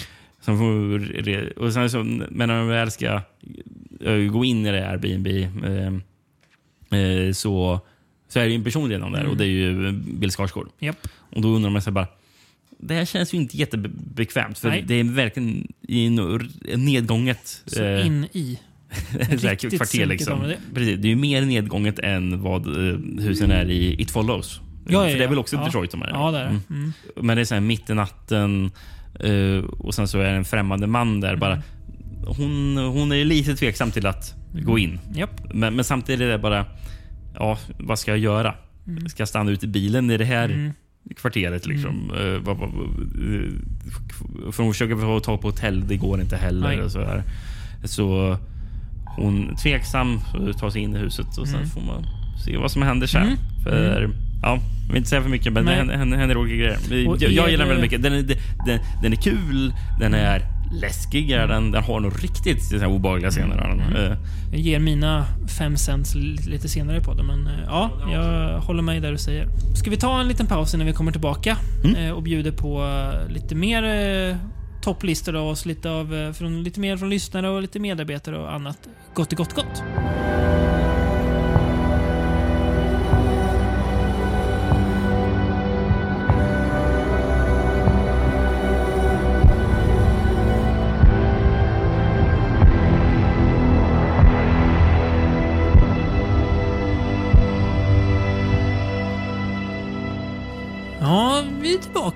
Sen 0.41 0.59
får, 0.59 1.59
och 1.59 1.73
sen 1.73 1.91
så, 1.91 1.99
men 2.31 2.49
när 2.49 2.59
de 2.59 2.69
väl 2.69 2.91
ska 2.91 3.21
uh, 4.07 4.31
gå 4.31 4.45
in 4.45 4.67
i 4.67 4.73
det 4.73 4.89
Airbnb 4.89 5.27
uh, 5.27 5.93
uh, 6.99 7.33
så, 7.33 7.81
så 8.29 8.39
är 8.39 8.49
det 8.49 8.55
en 8.55 8.65
person 8.65 8.89
redan 8.89 9.13
där 9.13 9.21
mm. 9.21 9.31
och 9.31 9.37
det 9.37 9.45
är 9.45 9.49
ju 9.49 9.93
Bill 9.93 10.31
Skarsgård. 10.31 10.69
Yep. 10.81 11.09
Och 11.19 11.43
då 11.43 11.49
undrar 11.49 11.71
man 11.71 11.83
sig 11.83 11.93
bara, 11.93 12.07
det 12.79 12.95
här 12.95 13.05
känns 13.05 13.35
ju 13.35 13.39
inte 13.39 13.57
jättebekvämt. 13.57 14.59
För 14.59 14.69
Nej. 14.69 14.85
det 14.87 14.95
är 14.95 15.05
verkligen 15.05 15.73
i 15.89 16.11
nedgånget... 16.77 17.63
Så 17.67 17.85
eh, 17.85 18.07
in 18.07 18.25
i. 18.33 18.59
kvarter 19.77 20.07
liksom. 20.07 20.43
Det. 20.43 20.59
Precis, 20.75 20.99
det 20.99 21.09
är 21.09 21.11
ju 21.11 21.17
mer 21.17 21.43
nedgånget 21.43 21.99
än 21.99 22.43
vad 22.43 22.67
eh, 22.67 22.99
husen 23.25 23.51
är 23.51 23.71
i 23.71 24.03
It 24.03 24.11
Follows. 24.11 24.61
Ja, 24.89 25.01
för 25.01 25.09
ja, 25.09 25.17
det 25.17 25.25
är 25.25 25.29
väl 25.29 25.39
också 25.39 25.57
ja. 25.57 25.65
Detroit 25.65 25.91
de 25.91 26.03
är? 26.03 26.09
Ja, 26.09 26.31
det 26.31 26.39
är 26.39 26.47
mm. 26.47 26.63
mm. 26.71 26.93
Men 27.17 27.37
det 27.37 27.43
är 27.43 27.45
så 27.45 27.55
här 27.55 27.61
mitt 27.61 27.91
i 27.91 27.95
natten 27.95 28.71
uh, 29.25 29.65
och 29.65 29.95
sen 29.95 30.09
så 30.09 30.19
är 30.19 30.25
det 30.25 30.37
en 30.37 30.45
främmande 30.45 30.87
man 30.87 31.21
där. 31.21 31.29
Mm. 31.29 31.41
Bara, 31.41 31.63
hon, 32.27 32.77
hon 32.77 33.13
är 33.13 33.25
lite 33.25 33.57
tveksam 33.57 33.91
till 33.91 34.07
att 34.07 34.35
gå 34.53 34.79
in. 34.79 35.01
Men, 35.55 35.77
men, 35.77 35.85
samtidigt 35.85 36.21
är 36.21 36.29
det 36.29 36.39
bara, 36.39 36.67
ja, 37.35 37.59
vad 37.79 37.99
ska 37.99 38.11
jag 38.11 38.19
göra? 38.19 38.55
Mm. 38.87 39.09
Ska 39.09 39.21
jag 39.21 39.29
stanna 39.29 39.51
ute 39.51 39.67
i 39.67 39.69
bilen? 39.69 40.11
Är 40.11 40.19
det 40.19 40.25
här 40.25 40.45
mm 40.45 40.73
kvarteret. 41.17 41.67
Liksom. 41.67 42.11
Mm. 42.11 42.35
Uh, 42.37 42.43
för 44.53 44.63
hon 44.63 44.73
försöker 44.73 44.97
få 44.97 45.21
tag 45.21 45.41
på 45.41 45.49
hotell, 45.49 45.89
det 45.89 45.97
går 45.97 46.21
inte 46.21 46.37
heller. 46.37 46.81
Och 46.81 46.93
så, 46.93 47.01
här. 47.01 47.23
så 47.85 48.39
hon 49.17 49.57
tveksam 49.57 50.21
tar 50.59 50.71
sig 50.71 50.83
in 50.83 50.97
i 50.97 50.99
huset 50.99 51.39
och 51.39 51.49
sen 51.49 51.57
mm. 51.57 51.69
får 51.69 51.81
man 51.81 52.07
se 52.45 52.57
vad 52.57 52.71
som 52.71 52.83
händer 52.83 53.07
sen. 53.07 53.23
Mm. 53.23 53.37
För 53.65 54.03
mm. 54.03 54.17
Ja, 54.43 54.61
jag 54.87 54.93
vill 54.93 54.97
inte 54.97 55.09
säga 55.09 55.23
för 55.23 55.31
mycket, 55.31 55.53
men 55.53 55.65
Nej. 55.65 55.87
det 55.87 55.97
händer, 55.97 56.17
händer 56.17 56.37
olika 56.37 56.57
grejer. 56.57 56.79
Jag, 56.91 57.33
jag 57.33 57.51
gillar 57.51 57.67
den 57.67 57.69
väldigt 57.69 57.83
mycket. 57.83 58.03
Den 58.03 58.13
är, 58.13 58.23
den, 58.67 58.81
den 59.03 59.13
är 59.13 59.17
kul, 59.17 59.73
den 60.01 60.15
är 60.15 60.56
läskig. 60.73 61.31
Är 61.31 61.47
den, 61.47 61.71
den 61.71 61.85
har 61.85 62.01
nog 62.01 62.25
riktigt 62.25 62.65
så 62.65 62.79
här, 62.79 62.87
obehagliga 62.87 63.31
scener. 63.31 63.71
Mm. 63.71 63.97
Uh. 63.97 64.17
Jag 64.53 64.61
ger 64.61 64.79
mina 64.79 65.27
fem 65.59 65.77
cents 65.77 66.15
lite 66.47 66.69
senare 66.69 67.01
på 67.01 67.15
det, 67.15 67.23
men 67.23 67.47
uh, 67.47 67.65
ja, 67.67 67.91
jag 68.13 68.61
håller 68.61 68.83
med 68.83 69.03
där 69.03 69.13
du 69.13 69.19
säger. 69.19 69.49
Ska 69.75 69.91
vi 69.91 69.97
ta 69.97 70.21
en 70.21 70.29
liten 70.29 70.47
paus 70.47 70.75
innan 70.75 70.87
vi 70.87 70.93
kommer 70.93 71.13
tillbaka 71.13 71.57
mm. 71.85 71.97
uh, 71.97 72.11
och 72.11 72.23
bjuder 72.23 72.53
på 72.53 72.87
lite 73.29 73.55
mer 73.55 73.83
topplistor 74.83 75.37
av 75.37 75.47
oss, 75.47 75.67
lite, 75.67 75.91
av, 75.91 76.33
från, 76.33 76.63
lite 76.63 76.81
mer 76.81 76.97
från 76.97 77.11
lyssnare 77.11 77.49
och 77.49 77.63
lite 77.63 77.79
medarbetare 77.79 78.39
och 78.39 78.55
annat. 78.55 78.79
Gott 79.15 79.33
gott 79.33 79.55
gott. 79.55 79.83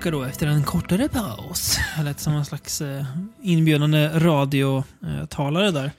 Tillbaka 0.01 0.17
då 0.17 0.23
efter 0.23 0.47
en 0.47 0.63
kortare 0.63 1.09
paus. 1.09 1.77
Jag 1.97 2.05
lät 2.05 2.19
som 2.19 2.33
en 2.33 2.45
slags 2.45 2.81
eh, 2.81 3.05
inbjudande 3.41 4.07
radiotalare 4.07 5.71
där. 5.71 5.91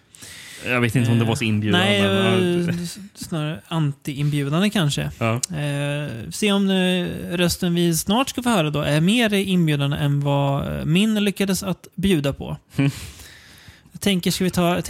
Jag 0.67 0.81
vet 0.81 0.97
inte 0.97 1.11
om 1.11 1.19
det 1.19 1.25
var 1.25 1.35
så 1.35 1.45
inbjudande. 1.45 1.87
Nej, 1.87 2.03
men... 2.03 2.69
Eh, 2.69 2.75
snarare 3.15 3.61
anti-inbjudande 3.69 4.71
kanske. 4.71 5.11
Ja. 5.19 5.35
Eh, 5.35 6.31
se 6.31 6.53
om 6.53 6.71
rösten 7.31 7.75
vi 7.75 7.97
snart 7.97 8.29
ska 8.29 8.43
få 8.43 8.49
höra 8.51 8.71
då 8.71 8.81
är 8.81 9.01
mer 9.01 9.35
inbjudande 9.35 9.97
än 9.97 10.21
vad 10.21 10.87
min 10.87 11.25
lyckades 11.25 11.63
att 11.63 11.89
bjuda 11.95 12.33
på. 12.33 12.57
tänker, 14.03 14.31
ska 14.31 14.45
vi 14.45 14.51
ta, 14.51 14.83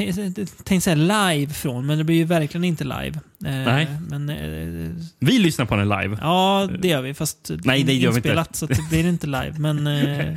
tänk 0.65 0.83
säga 0.83 0.95
live 0.95 1.53
från, 1.53 1.87
men 1.87 1.99
det 1.99 2.05
blir 2.05 2.17
ju 2.17 2.25
verkligen 2.25 2.65
inte 2.65 2.85
live. 2.85 3.21
Eh, 3.45 3.53
Nej. 3.53 3.87
Men, 4.09 4.29
eh, 4.29 4.91
vi 5.19 5.39
lyssnar 5.39 5.67
på 5.67 5.77
den 5.77 5.89
live. 5.89 6.19
Ja, 6.21 6.69
det 6.79 6.89
gör 6.89 7.03
vi. 7.03 7.15
Fast 7.15 7.51
Nej, 7.65 7.83
det 7.83 7.95
gör 7.95 8.13
vi 8.13 8.17
inte. 8.17 8.45
så 8.53 8.67
det 8.67 8.89
blir 8.91 9.07
inte 9.07 9.27
live. 9.27 9.55
Men, 9.59 9.87
eh, 9.87 10.37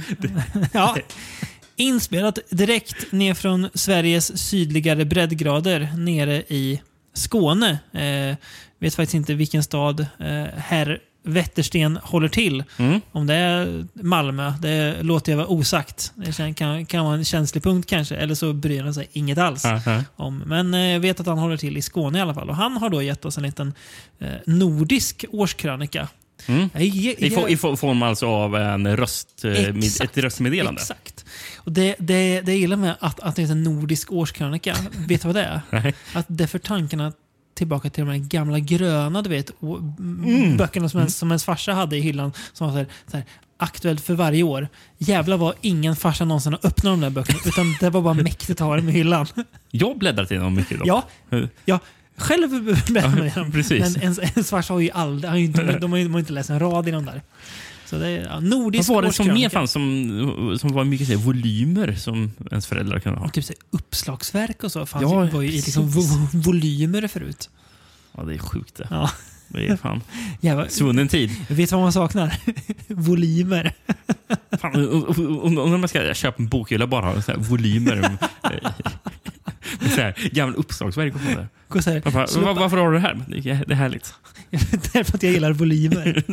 ja. 0.73 0.97
Inspelat 1.75 2.39
direkt 2.49 3.11
ner 3.11 3.33
från 3.33 3.69
Sveriges 3.73 4.47
sydligare 4.49 5.05
breddgrader 5.05 5.89
nere 5.97 6.43
i 6.47 6.81
Skåne. 7.13 7.79
Eh, 7.93 8.37
vet 8.79 8.95
faktiskt 8.95 9.13
inte 9.13 9.33
vilken 9.33 9.63
stad 9.63 9.99
eh, 9.99 10.45
herr 10.57 10.99
Wettersten 11.25 11.99
håller 12.03 12.27
till. 12.27 12.63
Mm. 12.77 13.01
Om 13.11 13.27
det 13.27 13.33
är 13.33 13.85
Malmö, 13.93 14.53
det 14.61 15.03
låter 15.03 15.31
jag 15.31 15.37
vara 15.37 15.47
osagt. 15.47 16.13
Det 16.15 16.55
kan, 16.55 16.85
kan 16.85 17.05
vara 17.05 17.15
en 17.15 17.25
känslig 17.25 17.63
punkt 17.63 17.89
kanske, 17.89 18.15
eller 18.15 18.35
så 18.35 18.53
bryr 18.53 18.83
han 18.83 18.93
sig 18.93 19.07
inget 19.11 19.37
alls. 19.37 19.65
Uh 19.65 19.71
-huh. 19.71 20.03
om. 20.15 20.43
Men 20.45 20.73
eh, 20.73 20.81
jag 20.81 20.99
vet 20.99 21.19
att 21.19 21.27
han 21.27 21.37
håller 21.37 21.57
till 21.57 21.77
i 21.77 21.81
Skåne 21.81 22.17
i 22.17 22.21
alla 22.21 22.33
fall. 22.33 22.49
Och 22.49 22.55
han 22.55 22.77
har 22.77 22.89
då 22.89 23.01
gett 23.01 23.25
oss 23.25 23.37
en 23.37 23.43
liten 23.43 23.73
eh, 24.19 24.27
nordisk 24.45 25.25
årskrönika. 25.31 26.07
Mm. 26.47 26.69
Jag, 26.73 26.83
jag, 26.83 27.19
I, 27.19 27.57
for, 27.57 27.73
I 27.73 27.77
form 27.77 28.03
alltså 28.03 28.27
av 28.27 28.55
en 28.55 28.97
röst, 28.97 29.45
eh, 29.45 29.51
exakt, 29.51 30.17
ett 30.17 30.23
röstmeddelande? 30.23 30.81
Exakt. 30.81 31.25
Och 31.57 31.71
det, 31.71 31.95
det, 31.99 32.41
det 32.41 32.51
jag 32.51 32.59
gillar 32.59 32.77
med 32.77 32.95
att, 32.99 33.19
att 33.19 33.35
det 33.35 33.43
är 33.43 33.51
en 33.51 33.63
nordisk 33.63 34.11
årskrönika, 34.11 34.75
vet 35.07 35.21
du 35.21 35.27
vad 35.27 35.35
det 35.35 35.61
är? 35.69 35.93
Att 36.13 36.25
det 36.27 36.47
för 36.47 36.59
tankarna 36.59 37.13
tillbaka 37.55 37.89
till 37.89 38.05
de 38.05 38.11
här 38.11 38.17
gamla 38.17 38.59
gröna 38.59 39.21
du 39.21 39.29
vet, 39.29 39.61
mm. 39.61 40.57
böckerna 40.57 40.89
som, 40.89 40.99
ens, 40.99 41.17
som 41.17 41.31
ens 41.31 41.45
farsa 41.45 41.73
hade 41.73 41.97
i 41.97 42.01
hyllan. 42.01 42.33
Som 42.53 42.67
var 42.67 42.73
så 42.73 42.77
här, 42.77 42.87
så 43.07 43.17
här, 43.17 43.25
aktuellt 43.57 44.01
för 44.01 44.13
varje 44.13 44.43
år. 44.43 44.67
Jävlar 44.97 45.37
vad 45.37 45.53
ingen 45.61 45.95
farsa 45.95 46.25
någonsin 46.25 46.53
har 46.53 46.59
öppnat 46.67 46.93
de 46.93 47.01
där 47.01 47.09
böckerna. 47.09 47.39
Utan 47.45 47.75
det 47.79 47.89
var 47.89 48.01
bara 48.01 48.13
mäktigt 48.13 48.61
att 48.61 48.67
ha 48.67 48.75
dem 48.75 48.89
i 48.89 48.91
hyllan. 48.91 49.27
Jag 49.71 49.97
bläddrat 49.97 50.31
i 50.31 50.35
dem 50.35 50.55
mycket 50.55 50.79
dock. 50.79 50.87
Ja, 50.87 51.03
ja, 51.65 51.79
själv 52.17 52.49
bläddrar 52.87 53.09
man 53.09 53.27
i 53.27 53.29
dem. 53.29 53.51
Men 53.69 54.01
ens, 54.01 54.19
ens 54.19 54.49
farsa 54.49 54.73
har 54.73 54.79
ju 54.79 54.91
aldrig, 54.91 55.29
har 55.29 55.37
ju 55.37 55.45
inte, 55.45 55.77
de 55.79 55.91
har 55.91 55.99
ju 55.99 56.19
inte 56.19 56.33
läst 56.33 56.49
en 56.49 56.59
rad 56.59 56.87
i 56.87 56.91
dem 56.91 57.05
där. 57.05 57.21
Så 57.85 57.97
det 57.97 58.07
är 58.07 58.25
ja, 58.25 58.39
nordisk 58.39 58.89
Vad 58.89 58.95
var 58.95 59.03
det 59.03 59.13
som 59.13 59.27
mer 59.27 59.49
fanns 59.49 59.71
som, 59.71 60.57
som 60.59 60.73
var 60.73 60.83
mycket 60.83 61.07
här, 61.07 61.15
volymer 61.15 61.95
som 61.95 62.31
ens 62.51 62.67
föräldrar 62.67 62.99
kunde 62.99 63.19
ha? 63.19 63.29
typ 63.29 63.45
så 63.45 63.53
uppslagsverk 63.69 64.63
och 64.63 64.71
så 64.71 64.85
fanns 64.85 65.03
ja, 65.03 65.25
ju, 65.25 65.31
var 65.31 65.41
ju 65.41 65.49
i 65.49 65.51
liksom 65.51 65.89
vo 65.89 66.01
volymer 66.33 67.07
förut. 67.07 67.49
Ja, 68.17 68.23
det 68.23 68.33
är 68.33 68.37
sjukt 68.37 68.75
det. 68.75 68.87
Ja. 68.91 69.11
Det 69.47 69.67
är 69.67 69.77
fan 69.77 70.01
Jävlar. 70.41 70.67
svunnen 70.67 71.07
tid. 71.07 71.31
Vet 71.49 71.69
du 71.69 71.75
vad 71.75 71.83
man 71.83 71.93
saknar? 71.93 72.39
volymer. 72.87 73.73
fan, 74.59 75.57
om 75.57 75.79
man 75.81 75.87
ska 75.87 76.13
köpa 76.13 76.43
en 76.43 76.47
bokhylla 76.47 76.87
bara 76.87 77.13
volymer. 77.37 78.17
med 79.79 79.91
så 79.91 80.01
här, 80.01 80.29
gamla 80.31 80.55
uppslagsverk 80.55 81.15
och 81.15 81.21
sånt 81.21 81.35
där. 81.35 81.47
Varför, 82.03 82.53
varför 82.53 82.77
har 82.77 82.91
du 82.91 82.93
det 82.93 82.99
här? 82.99 83.25
Det 83.27 83.73
är 83.73 83.75
härligt. 83.75 84.13
Därför 84.93 85.15
att 85.15 85.23
jag 85.23 85.31
gillar 85.31 85.53
volymer 85.53 86.23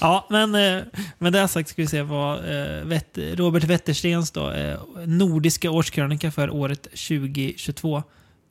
ja, 0.00 0.26
men 0.30 0.54
eh, 0.54 0.82
med 1.18 1.32
det 1.32 1.48
sagt 1.48 1.68
ska 1.68 1.82
vi 1.82 1.88
se 1.88 2.02
vad 2.02 2.38
eh, 2.38 3.00
Robert 3.14 3.64
Wetterstens 3.64 4.30
då, 4.30 4.50
eh, 4.50 4.78
nordiska 5.06 5.70
årskrönika 5.70 6.30
för 6.30 6.50
året 6.50 6.82
2022 6.82 8.02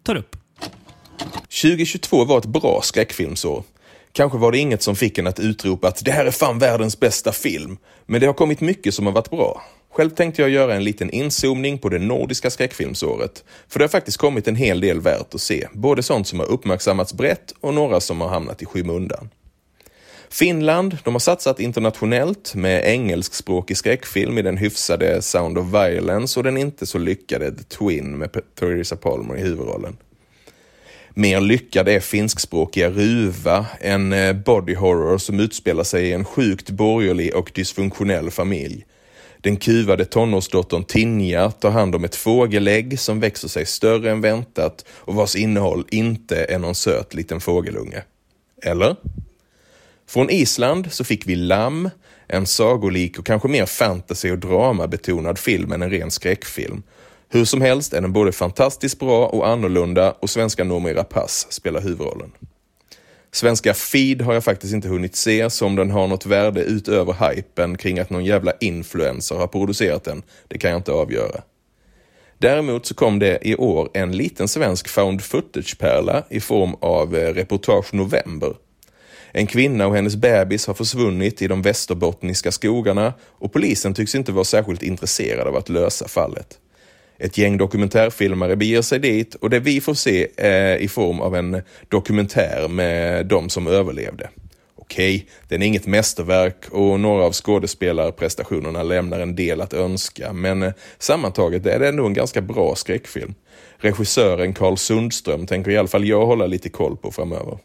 tar 0.04 0.16
upp. 0.16 0.36
2022 1.62 2.26
var 2.26 2.38
ett 2.38 2.46
bra 2.46 2.80
skräckfilmsår. 2.84 3.64
Kanske 4.14 4.38
var 4.38 4.52
det 4.52 4.58
inget 4.58 4.84
som 4.84 4.96
fick 4.96 5.18
en 5.18 5.28
att 5.28 5.40
utropa 5.40 5.88
att 5.88 6.06
det 6.06 6.12
här 6.12 6.26
är 6.26 6.32
fan 6.32 6.60
världens 6.60 7.00
bästa 7.00 7.32
film. 7.32 7.78
Men 8.06 8.22
det 8.22 8.28
har 8.28 8.34
kommit 8.34 8.62
mycket 8.62 8.94
som 8.94 9.06
har 9.06 9.14
varit 9.14 9.30
bra. 9.30 9.62
Själv 9.94 10.10
tänkte 10.10 10.42
jag 10.42 10.52
göra 10.52 10.76
en 10.76 10.84
liten 10.84 11.10
inzoomning 11.10 11.78
på 11.78 11.90
det 11.90 12.00
nordiska 12.00 12.50
skräckfilmsåret. 12.50 13.44
För 13.68 13.80
det 13.80 13.84
har 13.84 13.90
faktiskt 13.90 14.18
kommit 14.18 14.48
en 14.48 14.56
hel 14.56 14.82
del 14.82 15.02
värt 15.02 15.34
att 15.34 15.42
se. 15.42 15.68
Både 15.74 16.04
sånt 16.04 16.28
som 16.28 16.40
har 16.40 16.46
uppmärksammats 16.46 17.14
brett 17.14 17.54
och 17.62 17.74
några 17.74 18.00
som 18.00 18.22
har 18.22 18.30
hamnat 18.30 18.62
i 18.62 18.66
skymundan. 18.66 19.30
Finland, 20.34 20.98
de 21.04 21.14
har 21.14 21.20
satsat 21.20 21.60
internationellt 21.60 22.56
med 22.56 22.86
engelskspråkig 22.86 23.78
skräckfilm 23.78 24.38
i 24.38 24.42
den 24.42 24.58
hyfsade 24.58 25.22
Sound 25.22 25.58
of 25.58 25.68
Violence 25.68 26.40
och 26.40 26.44
den 26.44 26.58
inte 26.58 26.86
så 26.86 26.98
lyckade 26.98 27.52
The 27.52 27.64
Twin 27.64 28.18
med 28.18 28.42
Theresa 28.60 28.96
Palmer 28.96 29.38
i 29.38 29.42
huvudrollen. 29.42 29.98
Mer 31.10 31.42
lyckad 31.42 31.90
är 31.90 32.00
finskspråkiga 32.00 32.90
Ruva, 32.90 33.66
en 33.80 34.14
eh, 34.14 34.34
body 34.34 34.76
horror 34.76 35.18
som 35.18 35.40
utspelar 35.40 35.84
sig 35.84 36.08
i 36.08 36.14
en 36.14 36.26
sjukt 36.26 36.70
borgerlig 36.70 37.36
och 37.36 37.52
dysfunktionell 37.56 38.32
familj. 38.32 38.86
Den 39.42 39.58
kuvade 39.58 40.06
tonårsdottern 40.06 40.84
Tinja 40.84 41.52
tar 41.52 41.72
hand 41.72 41.96
om 41.96 42.04
ett 42.04 42.16
fågelägg 42.16 43.00
som 43.00 43.20
växer 43.20 43.48
sig 43.48 43.66
större 43.66 44.12
än 44.12 44.22
väntat 44.22 44.86
och 44.90 45.16
vars 45.16 45.36
innehåll 45.36 45.86
inte 45.90 46.44
är 46.44 46.60
någon 46.60 46.76
söt 46.76 47.14
liten 47.14 47.40
fågelunge. 47.40 48.04
Eller? 48.64 48.96
Från 50.12 50.30
Island 50.30 50.92
så 50.92 51.04
fick 51.04 51.28
vi 51.28 51.36
Lamm, 51.36 51.90
en 52.28 52.46
sagolik 52.46 53.20
och 53.20 53.26
kanske 53.26 53.48
mer 53.48 53.66
fantasy 53.66 54.32
och 54.32 54.38
dramabetonad 54.38 55.40
film 55.40 55.72
än 55.72 55.82
en 55.82 55.90
ren 55.90 56.12
skräckfilm. 56.12 56.84
Hur 57.30 57.46
som 57.46 57.62
helst 57.62 57.94
är 57.94 58.02
den 58.02 58.14
både 58.14 58.32
fantastiskt 58.32 59.00
bra 59.00 59.28
och 59.28 59.48
annorlunda 59.48 60.12
och 60.12 60.30
svenska 60.30 60.64
Noomi 60.64 60.94
Rapace 60.94 61.48
spelar 61.50 61.82
huvudrollen. 61.82 62.32
Svenska 63.32 63.74
Feed 63.74 64.22
har 64.22 64.34
jag 64.34 64.44
faktiskt 64.44 64.74
inte 64.74 64.88
hunnit 64.88 65.16
se, 65.16 65.50
så 65.50 65.66
om 65.66 65.76
den 65.76 65.92
har 65.92 66.08
något 66.08 66.26
värde 66.26 66.64
utöver 66.64 67.30
hypen 67.30 67.78
kring 67.78 68.00
att 68.00 68.10
någon 68.10 68.26
jävla 68.26 68.54
influencer 68.60 69.36
har 69.36 69.48
producerat 69.48 70.04
den, 70.04 70.24
det 70.48 70.58
kan 70.58 70.72
jag 70.72 70.80
inte 70.80 70.92
avgöra. 70.92 71.42
Däremot 72.38 72.86
så 72.86 72.94
kom 72.94 73.20
det 73.20 73.40
i 73.42 73.56
år 73.56 73.90
en 73.94 74.12
liten 74.12 74.48
svensk 74.48 74.88
found 74.88 75.22
footage-pärla 75.22 76.24
i 76.30 76.40
form 76.40 76.76
av 76.80 77.16
eh, 77.16 77.34
Reportage 77.34 77.94
November. 77.94 78.54
En 79.34 79.48
kvinna 79.48 79.88
och 79.88 79.96
hennes 79.96 80.16
bebis 80.16 80.68
har 80.68 80.74
försvunnit 80.74 81.42
i 81.42 81.48
de 81.48 81.62
västerbottniska 81.62 82.52
skogarna 82.52 83.14
och 83.22 83.54
polisen 83.54 83.94
tycks 83.94 84.16
inte 84.16 84.32
vara 84.32 84.44
särskilt 84.44 84.84
intresserad 84.84 85.48
av 85.48 85.56
att 85.56 85.70
lösa 85.70 86.08
fallet. 86.08 86.60
Ett 87.18 87.38
gäng 87.38 87.58
dokumentärfilmare 87.58 88.56
beger 88.56 88.82
sig 88.82 89.00
dit 89.00 89.36
och 89.36 89.50
det 89.50 89.60
vi 89.60 89.82
får 89.82 89.94
se 89.94 90.28
är 90.38 90.78
i 90.78 90.88
form 90.88 91.20
av 91.20 91.36
en 91.36 91.62
dokumentär 91.88 92.68
med 92.68 93.26
de 93.26 93.50
som 93.50 93.68
överlevde. 93.68 94.30
Okej, 94.76 95.26
den 95.48 95.62
är 95.62 95.66
inget 95.66 95.88
mästerverk 95.88 96.70
och 96.72 97.00
några 97.00 97.24
av 97.24 97.32
skådespelarprestationerna 97.32 98.84
lämnar 98.84 99.20
en 99.20 99.36
del 99.36 99.62
att 99.62 99.74
önska, 99.74 100.34
men 100.34 100.74
sammantaget 101.00 101.66
är 101.66 101.80
det 101.80 101.88
ändå 101.88 102.06
en 102.06 102.14
ganska 102.14 102.42
bra 102.42 102.76
skräckfilm. 102.76 103.34
Regissören 103.78 104.54
Carl 104.54 104.78
Sundström 104.78 105.48
tänker 105.48 105.72
i 105.72 105.78
alla 105.78 105.88
fall 105.88 106.06
jag 106.06 106.26
hålla 106.26 106.48
lite 106.48 106.70
koll 106.70 106.98
på 106.98 107.12
framöver. 107.12 107.58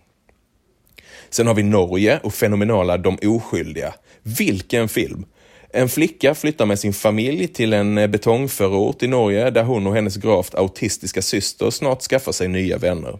Sen 1.30 1.46
har 1.46 1.54
vi 1.54 1.62
Norge 1.62 2.20
och 2.22 2.34
fenomenala 2.34 2.96
De 2.98 3.18
oskyldiga. 3.22 3.94
Vilken 4.22 4.88
film! 4.88 5.24
En 5.70 5.88
flicka 5.88 6.34
flyttar 6.34 6.66
med 6.66 6.78
sin 6.78 6.92
familj 6.92 7.48
till 7.48 7.72
en 7.72 7.98
eh, 7.98 8.06
betongförort 8.06 9.02
i 9.02 9.06
Norge 9.06 9.50
där 9.50 9.62
hon 9.62 9.86
och 9.86 9.94
hennes 9.94 10.16
gravt 10.16 10.54
autistiska 10.54 11.22
syster 11.22 11.70
snart 11.70 12.02
skaffar 12.02 12.32
sig 12.32 12.48
nya 12.48 12.78
vänner. 12.78 13.18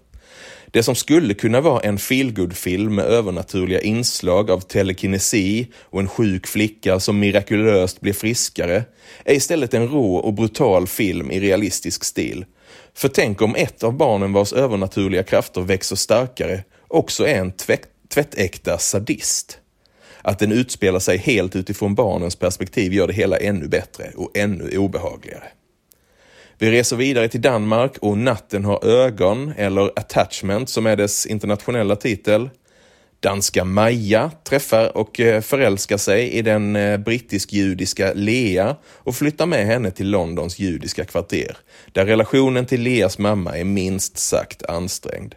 Det 0.71 0.83
som 0.83 0.95
skulle 0.95 1.35
kunna 1.35 1.61
vara 1.61 1.81
en 1.81 1.99
feelgood-film 1.99 2.95
med 2.95 3.05
övernaturliga 3.05 3.81
inslag 3.81 4.51
av 4.51 4.61
telekinesi 4.61 5.67
och 5.83 6.01
en 6.01 6.09
sjuk 6.09 6.47
flicka 6.47 7.01
som 7.01 7.19
mirakulöst 7.19 8.01
blir 8.01 8.13
friskare 8.13 8.85
är 9.25 9.35
istället 9.35 9.75
en 9.75 9.89
rå 9.89 10.17
och 10.17 10.35
brutal 10.35 10.87
film 10.87 11.31
i 11.31 11.41
realistisk 11.41 12.05
stil. 12.05 12.45
För 12.95 13.09
tänk 13.09 13.43
om 13.43 13.55
ett 13.55 13.83
av 13.83 13.97
barnen 13.97 14.33
vars 14.33 14.53
övernaturliga 14.53 15.23
krafter 15.23 15.61
växer 15.61 15.97
starkare 15.97 16.65
också 16.89 17.27
är 17.27 17.39
en 17.39 17.53
tvätt, 17.53 17.89
tvättäkta 18.17 18.79
sadist. 18.79 19.59
Att 20.23 20.39
den 20.39 20.53
utspelar 20.53 20.99
sig 20.99 21.19
helt 21.19 21.57
utifrån 21.57 21.95
barnens 21.95 22.37
perspektiv 22.37 22.93
gör 22.93 23.07
det 23.07 23.13
hela 23.13 23.37
ännu 23.37 23.69
bättre 23.69 24.11
och 24.17 24.37
ännu 24.37 24.79
obehagligare. 24.79 25.49
Vi 26.59 26.71
reser 26.71 26.97
vidare 26.97 27.29
till 27.29 27.41
Danmark 27.41 27.99
och 28.01 28.19
Natten 28.19 28.65
har 28.65 28.85
ögon, 28.85 29.53
eller 29.57 29.91
Attachment 29.97 30.69
som 30.69 30.87
är 30.87 30.97
dess 30.97 31.27
internationella 31.27 31.97
titel. 31.97 32.51
Danska 33.21 33.65
Maja 33.65 34.31
träffar 34.45 34.97
och 34.97 35.21
eh, 35.21 35.41
förälskar 35.41 35.97
sig 35.97 36.31
i 36.31 36.43
den 36.43 36.77
eh, 36.77 36.99
brittisk-judiska 36.99 38.13
Lea 38.15 38.77
och 38.85 39.15
flyttar 39.15 39.47
med 39.47 39.67
henne 39.67 39.91
till 39.91 40.11
Londons 40.11 40.59
judiska 40.59 41.05
kvarter, 41.05 41.57
där 41.93 42.07
relationen 42.07 42.67
till 42.67 42.81
Leas 42.81 43.19
mamma 43.19 43.59
är 43.59 43.65
minst 43.65 44.19
sagt 44.19 44.63
ansträngd. 44.63 45.35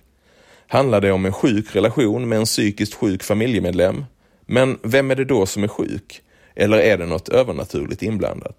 Handlar 0.72 1.02
det 1.02 1.12
om 1.12 1.26
en 1.26 1.34
sjuk 1.34 1.76
relation 1.76 2.30
med 2.30 2.38
en 2.38 2.46
psykiskt 2.46 2.94
sjuk 2.94 3.24
familjemedlem? 3.24 4.06
Men 4.46 4.80
vem 4.84 5.12
är 5.12 5.16
det 5.16 5.26
då 5.26 5.46
som 5.46 5.64
är 5.64 5.68
sjuk? 5.68 6.22
Eller 6.56 6.78
är 6.78 6.98
det 6.98 7.06
något 7.06 7.30
övernaturligt 7.30 8.04
inblandat? 8.04 8.58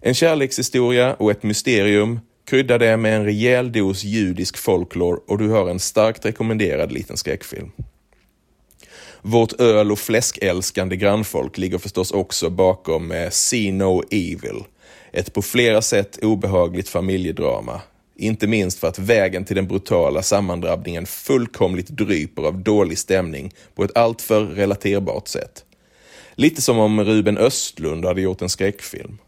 En 0.00 0.14
kärlekshistoria 0.14 1.14
och 1.14 1.30
ett 1.30 1.42
mysterium, 1.42 2.20
krydda 2.44 2.78
det 2.78 2.96
med 2.96 3.16
en 3.16 3.24
rejäl 3.24 3.72
dos 3.72 4.04
judisk 4.04 4.58
folklore 4.58 5.20
och 5.26 5.38
du 5.38 5.48
har 5.48 5.70
en 5.70 5.78
starkt 5.78 6.24
rekommenderad 6.24 6.92
liten 6.92 7.16
skräckfilm. 7.16 7.70
Vårt 9.22 9.60
öl 9.60 9.92
och 9.92 9.98
fläskälskande 9.98 10.96
grannfolk 10.96 11.58
ligger 11.58 11.78
förstås 11.78 12.10
också 12.10 12.50
bakom 12.50 13.12
eh, 13.12 13.30
See 13.30 13.72
No 13.72 14.02
Evil. 14.10 14.64
Ett 15.12 15.32
på 15.32 15.42
flera 15.42 15.82
sätt 15.82 16.18
obehagligt 16.22 16.88
familjedrama. 16.88 17.80
Inte 18.20 18.46
minst 18.46 18.78
för 18.78 18.88
att 18.88 18.98
vägen 18.98 19.44
till 19.44 19.56
den 19.56 19.66
brutala 19.66 20.22
sammandrabbningen 20.22 21.06
fullkomligt 21.06 21.88
dryper 21.88 22.42
av 22.42 22.58
dålig 22.58 22.98
stämning 22.98 23.52
på 23.74 23.84
ett 23.84 23.96
alltför 23.96 24.44
relaterbart 24.44 25.28
sätt. 25.28 25.64
Lite 26.34 26.62
som 26.62 26.78
om 26.78 27.04
Ruben 27.04 27.38
Östlund 27.38 28.04
hade 28.04 28.20
gjort 28.20 28.42
en 28.42 28.48
skräckfilm. 28.48 29.18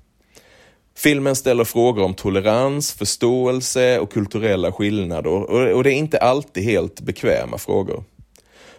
Filmen 0.97 1.37
ställer 1.37 1.65
frågor 1.65 2.03
om 2.03 2.15
tolerans, 2.15 2.93
förståelse 2.93 3.99
och 3.99 4.13
kulturella 4.13 4.73
skillnader 4.73 5.31
och 5.75 5.85
det 5.85 5.93
är 5.93 5.97
inte 5.97 6.19
alltid 6.19 6.65
helt 6.65 7.01
bekväma 7.01 7.59
frågor. 7.59 8.05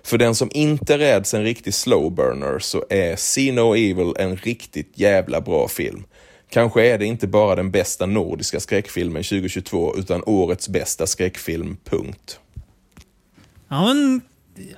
För 0.04 0.18
den 0.18 0.36
som 0.36 0.50
inte 0.54 0.98
räds 0.98 1.34
en 1.34 1.44
riktig 1.44 1.74
slowburner 1.74 2.60
så 2.60 2.86
är 2.90 3.16
See 3.16 3.52
No 3.52 3.76
Evil 3.76 4.14
en 4.20 4.36
riktigt 4.36 4.92
jävla 4.94 5.42
bra 5.42 5.68
film. 5.68 6.04
Kanske 6.52 6.88
är 6.88 6.98
det 6.98 7.06
inte 7.06 7.28
bara 7.28 7.56
den 7.56 7.72
bästa 7.72 8.06
nordiska 8.06 8.60
skräckfilmen 8.60 9.24
2022 9.24 9.96
utan 9.98 10.24
årets 10.26 10.70
bästa 10.70 11.08
skräckfilm, 11.08 11.78
punkt. 11.84 12.40
Ja, 13.68 13.86
men 13.86 14.22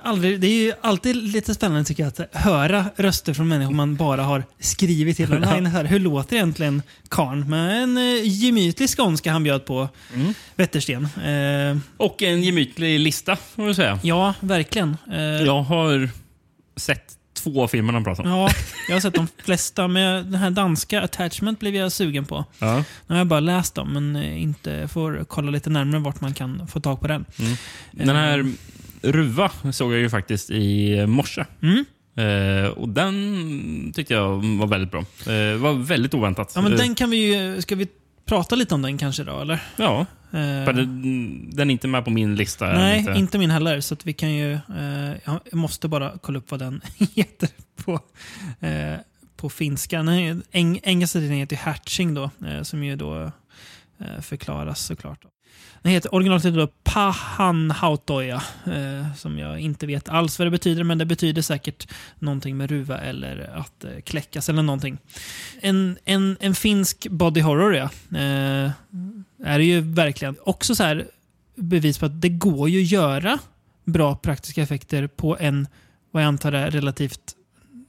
aldrig, 0.02 0.40
det 0.40 0.46
är 0.46 0.64
ju 0.64 0.72
alltid 0.80 1.16
lite 1.16 1.54
spännande 1.54 1.84
tycker 1.84 2.02
jag 2.02 2.08
att 2.08 2.34
höra 2.34 2.84
röster 2.96 3.34
från 3.34 3.48
människor 3.48 3.74
man 3.74 3.96
bara 3.96 4.22
har 4.22 4.44
skrivit 4.58 5.16
till 5.16 5.32
online. 5.32 5.66
Här. 5.66 5.84
Hur 5.84 5.98
låter 5.98 6.36
egentligen 6.36 6.82
karn 7.08 7.50
med 7.50 7.82
en 7.82 7.96
eh, 7.96 8.20
gemytlig 8.22 8.90
skånska 8.90 9.32
han 9.32 9.42
bjöd 9.42 9.64
på 9.64 9.88
mm. 10.14 10.34
Wettersten. 10.54 11.04
Eh, 11.04 11.78
och 11.96 12.22
en 12.22 12.42
gemytlig 12.42 13.00
lista, 13.00 13.36
får 13.36 13.62
man 13.62 13.74
säga. 13.74 13.98
Ja, 14.02 14.34
verkligen. 14.40 14.96
Eh, 15.12 15.18
jag 15.20 15.62
har 15.62 16.08
sett 16.76 17.18
två 17.44 17.68
filmerna 17.68 17.96
han 17.96 18.04
pratar 18.04 18.24
om. 18.24 18.30
Ja, 18.30 18.50
jag 18.88 18.94
har 18.94 19.00
sett 19.00 19.14
de 19.14 19.28
flesta. 19.44 19.88
Men 19.88 20.30
den 20.30 20.40
här 20.40 20.50
danska 20.50 21.02
Attachment 21.02 21.60
blev 21.60 21.74
jag 21.74 21.92
sugen 21.92 22.24
på. 22.24 22.44
Ja. 22.58 22.76
Nu 22.76 22.84
har 23.14 23.16
jag 23.16 23.26
bara 23.26 23.40
läst 23.40 23.74
dem, 23.74 23.92
men 23.92 24.16
eh, 24.16 24.42
inte 24.42 24.88
får 24.88 25.24
kolla 25.28 25.50
lite 25.50 25.70
närmare 25.70 26.00
vart 26.00 26.20
man 26.20 26.34
kan 26.34 26.66
få 26.66 26.80
tag 26.80 27.00
på 27.00 27.06
den. 27.08 27.24
Mm. 27.38 27.56
Den 27.92 28.16
här 28.16 28.38
eh, 28.38 28.44
Ruva 29.12 29.50
såg 29.72 29.92
jag 29.92 30.00
ju 30.00 30.10
faktiskt 30.10 30.50
i 30.50 31.06
morse. 31.06 31.44
Mm. 31.62 31.84
Eh, 32.16 32.68
och 32.68 32.88
den 32.88 33.92
tyckte 33.94 34.14
jag 34.14 34.28
var 34.58 34.66
väldigt 34.66 34.90
bra. 34.90 35.00
Eh, 35.00 35.56
var 35.56 35.72
väldigt 35.72 36.14
oväntat. 36.14 36.52
Ja, 36.54 36.60
men 36.60 36.76
den 36.76 36.94
kan 36.94 37.10
vi 37.10 37.16
ju, 37.16 37.62
ska 37.62 37.74
vi 37.74 37.88
prata 38.24 38.54
lite 38.54 38.74
om 38.74 38.82
den 38.82 38.98
kanske 38.98 39.24
då, 39.24 39.40
eller? 39.40 39.62
Ja. 39.76 40.06
Eh. 40.32 40.74
Den 41.52 41.70
är 41.70 41.70
inte 41.70 41.88
med 41.88 42.04
på 42.04 42.10
min 42.10 42.34
lista. 42.36 42.66
Nej, 42.66 42.98
inte. 42.98 43.12
inte 43.12 43.38
min 43.38 43.50
heller. 43.50 43.80
Så 43.80 43.96
vi 44.04 44.12
kan 44.12 44.32
ju... 44.34 44.52
Eh, 44.52 45.14
jag 45.24 45.54
måste 45.54 45.88
bara 45.88 46.12
kolla 46.22 46.38
upp 46.38 46.50
vad 46.50 46.60
den 46.60 46.80
heter 47.14 47.48
på, 47.76 48.00
eh, 48.60 48.94
på 49.36 49.50
finska. 49.50 50.02
Den 50.02 50.42
eng, 50.50 50.80
engelska 50.82 51.18
titeln 51.18 51.38
heter 51.38 51.56
Hatching 51.56 52.14
då, 52.14 52.30
som 52.62 52.84
ju 52.84 52.96
då 52.96 53.32
förklaras 54.20 54.80
såklart. 54.80 55.24
Den 55.84 55.92
heter 55.92 56.14
originaltiteln 56.14 56.68
Pahanhautoja, 56.82 58.42
eh, 58.66 59.14
som 59.16 59.38
jag 59.38 59.60
inte 59.60 59.86
vet 59.86 60.08
alls 60.08 60.38
vad 60.38 60.46
det 60.46 60.50
betyder, 60.50 60.84
men 60.84 60.98
det 60.98 61.04
betyder 61.04 61.42
säkert 61.42 61.88
någonting 62.18 62.56
med 62.56 62.70
ruva 62.70 62.98
eller 62.98 63.50
att 63.56 63.84
eh, 63.84 63.90
kläckas 64.04 64.48
eller 64.48 64.62
någonting. 64.62 64.98
En, 65.60 65.98
en, 66.04 66.36
en 66.40 66.54
finsk 66.54 67.06
body 67.10 67.40
horror, 67.40 67.74
ja. 67.74 67.84
Eh, 68.18 68.70
är 69.44 69.58
det 69.58 69.64
ju 69.64 69.80
verkligen. 69.80 70.36
Också 70.42 70.74
så 70.74 70.82
här 70.82 71.06
bevis 71.54 71.98
på 71.98 72.06
att 72.06 72.20
det 72.20 72.28
går 72.28 72.68
ju 72.68 72.82
att 72.82 72.90
göra 72.90 73.38
bra 73.84 74.16
praktiska 74.16 74.62
effekter 74.62 75.06
på 75.06 75.36
en, 75.40 75.66
vad 76.10 76.22
jag 76.22 76.28
antar 76.28 76.52
är 76.52 76.70
relativt 76.70 77.34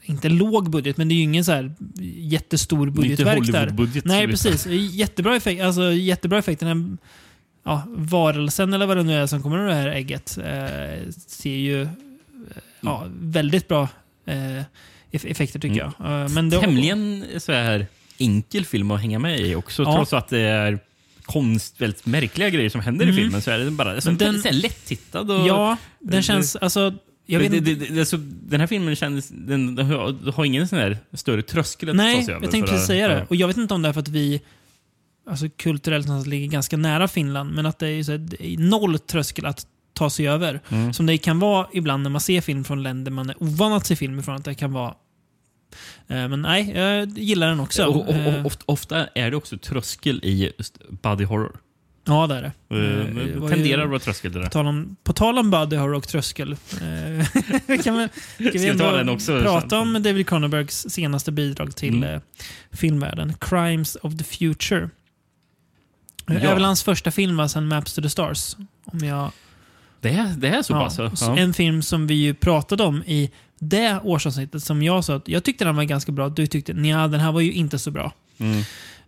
inte 0.04 0.30
låg 0.30 0.70
budget, 0.70 0.98
men 0.98 1.08
det 1.08 1.14
är 1.14 1.16
ju 1.16 1.24
ingen 1.24 1.46
så 1.46 1.52
här 1.52 1.74
jättestor 2.04 2.90
budgetverk 2.90 3.52
där. 3.52 4.02
Nej, 4.04 4.28
precis. 4.28 4.66
Jättebra 4.92 5.36
effekt. 5.36 5.64
Alltså, 5.64 5.92
jättebra 5.92 6.40
effekt. 6.40 6.60
Den 6.60 6.98
ja, 7.66 7.84
varelsen 7.88 8.74
eller 8.74 8.86
vad 8.86 8.98
det 8.98 9.04
nu 9.04 9.14
är 9.14 9.28
som 9.28 9.44
kommer 9.44 9.58
ur 9.58 9.68
det 9.68 9.74
här 9.74 9.88
ägget 9.88 10.38
eh, 10.38 11.12
ser 11.28 11.56
ju 11.56 11.82
eh, 11.82 11.88
ja, 12.82 13.06
väldigt 13.20 13.68
bra 13.68 13.90
eh, 14.26 14.64
effekter 15.12 15.60
tycker 15.60 15.82
mm. 15.82 15.94
jag. 16.00 16.22
Eh, 16.22 16.30
men 16.30 16.50
det, 16.50 16.60
Tämligen 16.60 17.26
så 17.38 17.52
här 17.52 17.88
enkel 18.18 18.66
film 18.66 18.92
att 18.92 19.02
hänga 19.02 19.20
med 19.20 19.40
i 19.40 19.56
också, 19.56 19.84
ja. 19.84 19.96
trots 19.96 20.14
att 20.14 20.28
det 20.28 20.40
är 20.40 20.80
konst, 21.26 21.82
väldigt 21.82 22.06
märkliga 22.06 22.50
grejer 22.50 22.70
som 22.70 22.82
händer 22.82 23.06
mm. 23.06 23.16
i 23.16 23.22
filmen 23.22 23.42
så 23.42 23.52
är 23.52 23.60
det 23.60 23.72
bara 23.72 23.92
alltså, 23.92 24.12
den, 24.12 24.42
så 24.42 24.52
lätt-tittad. 24.52 25.32
Och, 25.32 25.48
ja, 25.48 25.78
den 26.00 26.24
känns... 26.24 26.56
Alltså, 26.56 26.94
jag 27.26 27.40
vet 27.40 27.52
det, 27.52 27.60
det, 27.60 27.76
det, 27.76 28.00
alltså, 28.00 28.18
den 28.22 28.60
här 28.60 28.68
filmen 28.68 28.96
känns, 28.96 29.30
den, 29.30 29.76
den 29.76 29.86
har, 29.86 30.46
ingen 30.46 30.68
sån 30.68 30.80
här 30.80 30.98
större 31.14 31.42
tröskel 31.42 31.90
att 31.90 31.96
Nej, 31.96 32.16
ta 32.16 32.26
sig 32.26 32.34
över. 32.34 32.46
jag 32.46 32.52
tänkte 32.52 32.72
precis 32.72 32.88
säga 32.88 33.08
det. 33.08 33.26
Och 33.30 33.36
jag 33.36 33.48
vet 33.48 33.58
inte 33.58 33.74
om 33.74 33.82
det 33.82 33.90
är 33.90 33.94
för 33.94 34.00
att 34.00 34.08
vi 34.08 34.42
alltså 35.28 35.50
kulturellt 35.58 36.08
någonstans 36.08 36.32
ligger 36.32 36.48
ganska 36.48 36.78
nära 36.78 37.08
Finland, 37.08 37.54
men 37.54 37.66
att 37.66 37.80
det 37.80 37.88
är, 37.88 38.04
så 38.04 38.12
här, 38.12 38.20
det 38.20 38.48
är 38.48 38.58
noll 38.58 39.00
tröskel 39.00 39.46
att 39.46 39.68
ta 39.94 40.10
sig 40.10 40.28
över. 40.28 40.60
Mm. 40.70 40.94
Som 40.94 41.06
det 41.06 41.18
kan 41.18 41.40
vara 41.40 41.68
ibland 41.74 42.04
när 42.04 42.10
man 42.10 42.22
ser 42.22 42.42
film 42.42 42.64
från 42.64 42.84
länder 42.84 43.12
man 43.12 43.30
är 43.30 43.44
ovan 43.44 43.74
att 43.74 43.86
se 43.86 43.96
film 43.96 44.20
ifrån. 44.20 44.36
Att 44.36 44.46
det 44.46 44.56
kan 44.56 44.74
vara 44.74 44.96
eh, 46.08 46.28
men 46.28 46.42
nej, 46.42 46.72
jag 46.76 47.18
gillar 47.18 47.48
den 47.48 47.60
också. 47.60 47.86
Och, 47.86 47.96
och, 47.96 48.16
och, 48.16 48.16
eh. 48.16 48.46
ofta 48.66 49.08
är 49.08 49.32
det 49.32 49.38
också 49.38 49.58
tröskel 49.58 50.20
i 50.24 50.52
body 51.02 51.24
horror. 51.24 51.60
Ja, 52.08 52.28
det 52.28 52.36
är 52.36 52.42
det. 52.42 52.76
Uh, 52.76 53.16
det 53.16 53.50
tenderar 53.50 53.84
att 53.84 53.90
vara 53.90 54.00
tröskel 54.00 54.32
det 54.32 54.40
där. 54.40 54.46
På 54.46 54.52
tal 54.52 54.68
om, 54.68 54.96
på 55.04 55.14
tal 55.14 55.38
om 55.38 55.52
body 55.52 55.76
horror 55.76 55.94
och 55.94 56.08
tröskel. 56.08 56.56
kan 57.84 57.98
vi, 57.98 58.10
kan 58.52 58.62
vi 58.62 58.68
ändå 58.68 58.92
den 58.92 59.10
också, 59.10 59.42
prata 59.42 59.80
om 59.80 59.94
David 59.94 60.28
Cronenbergs 60.28 60.90
senaste 60.90 61.32
bidrag 61.32 61.76
till 61.76 62.04
mm. 62.04 62.22
filmvärlden. 62.72 63.34
Crimes 63.40 63.98
of 64.02 64.18
the 64.18 64.24
Future. 64.24 64.90
Det 66.26 66.34
är 66.34 66.54
väl 66.54 66.64
hans 66.64 66.84
första 66.84 67.12
film 67.12 67.50
sen 67.50 67.68
Maps 67.68 67.94
to 67.94 68.02
the 68.02 68.10
Stars. 68.10 68.56
Om 68.86 69.00
jag... 69.00 69.32
Det 70.02 70.10
är, 70.10 70.34
det 70.38 70.48
är 70.48 70.62
så 70.62 70.74
ja, 70.74 70.80
pass? 70.80 71.22
Ja. 71.22 71.38
En 71.38 71.54
film 71.54 71.82
som 71.82 72.08
vi 72.08 72.14
ju 72.14 72.34
pratade 72.34 72.84
om 72.84 73.04
i 73.04 73.32
det 73.60 74.00
årsavsnittet 74.04 74.64
som 74.64 74.84
jag 74.84 75.06
sa 75.06 75.16
att 75.16 75.28
jag 75.28 75.44
tyckte 75.44 75.66
den 75.66 75.76
var 75.76 75.84
ganska 75.84 76.12
bra. 76.12 76.30
Du 76.30 76.48
tyckte 76.48 76.72
ja 76.72 77.08
den 77.08 77.20
här 77.20 77.32
var 77.32 77.42
ju 77.42 77.54
inte 77.54 77.80
så 77.80 77.92
bra. 77.92 78.12
Mm. 78.38 78.58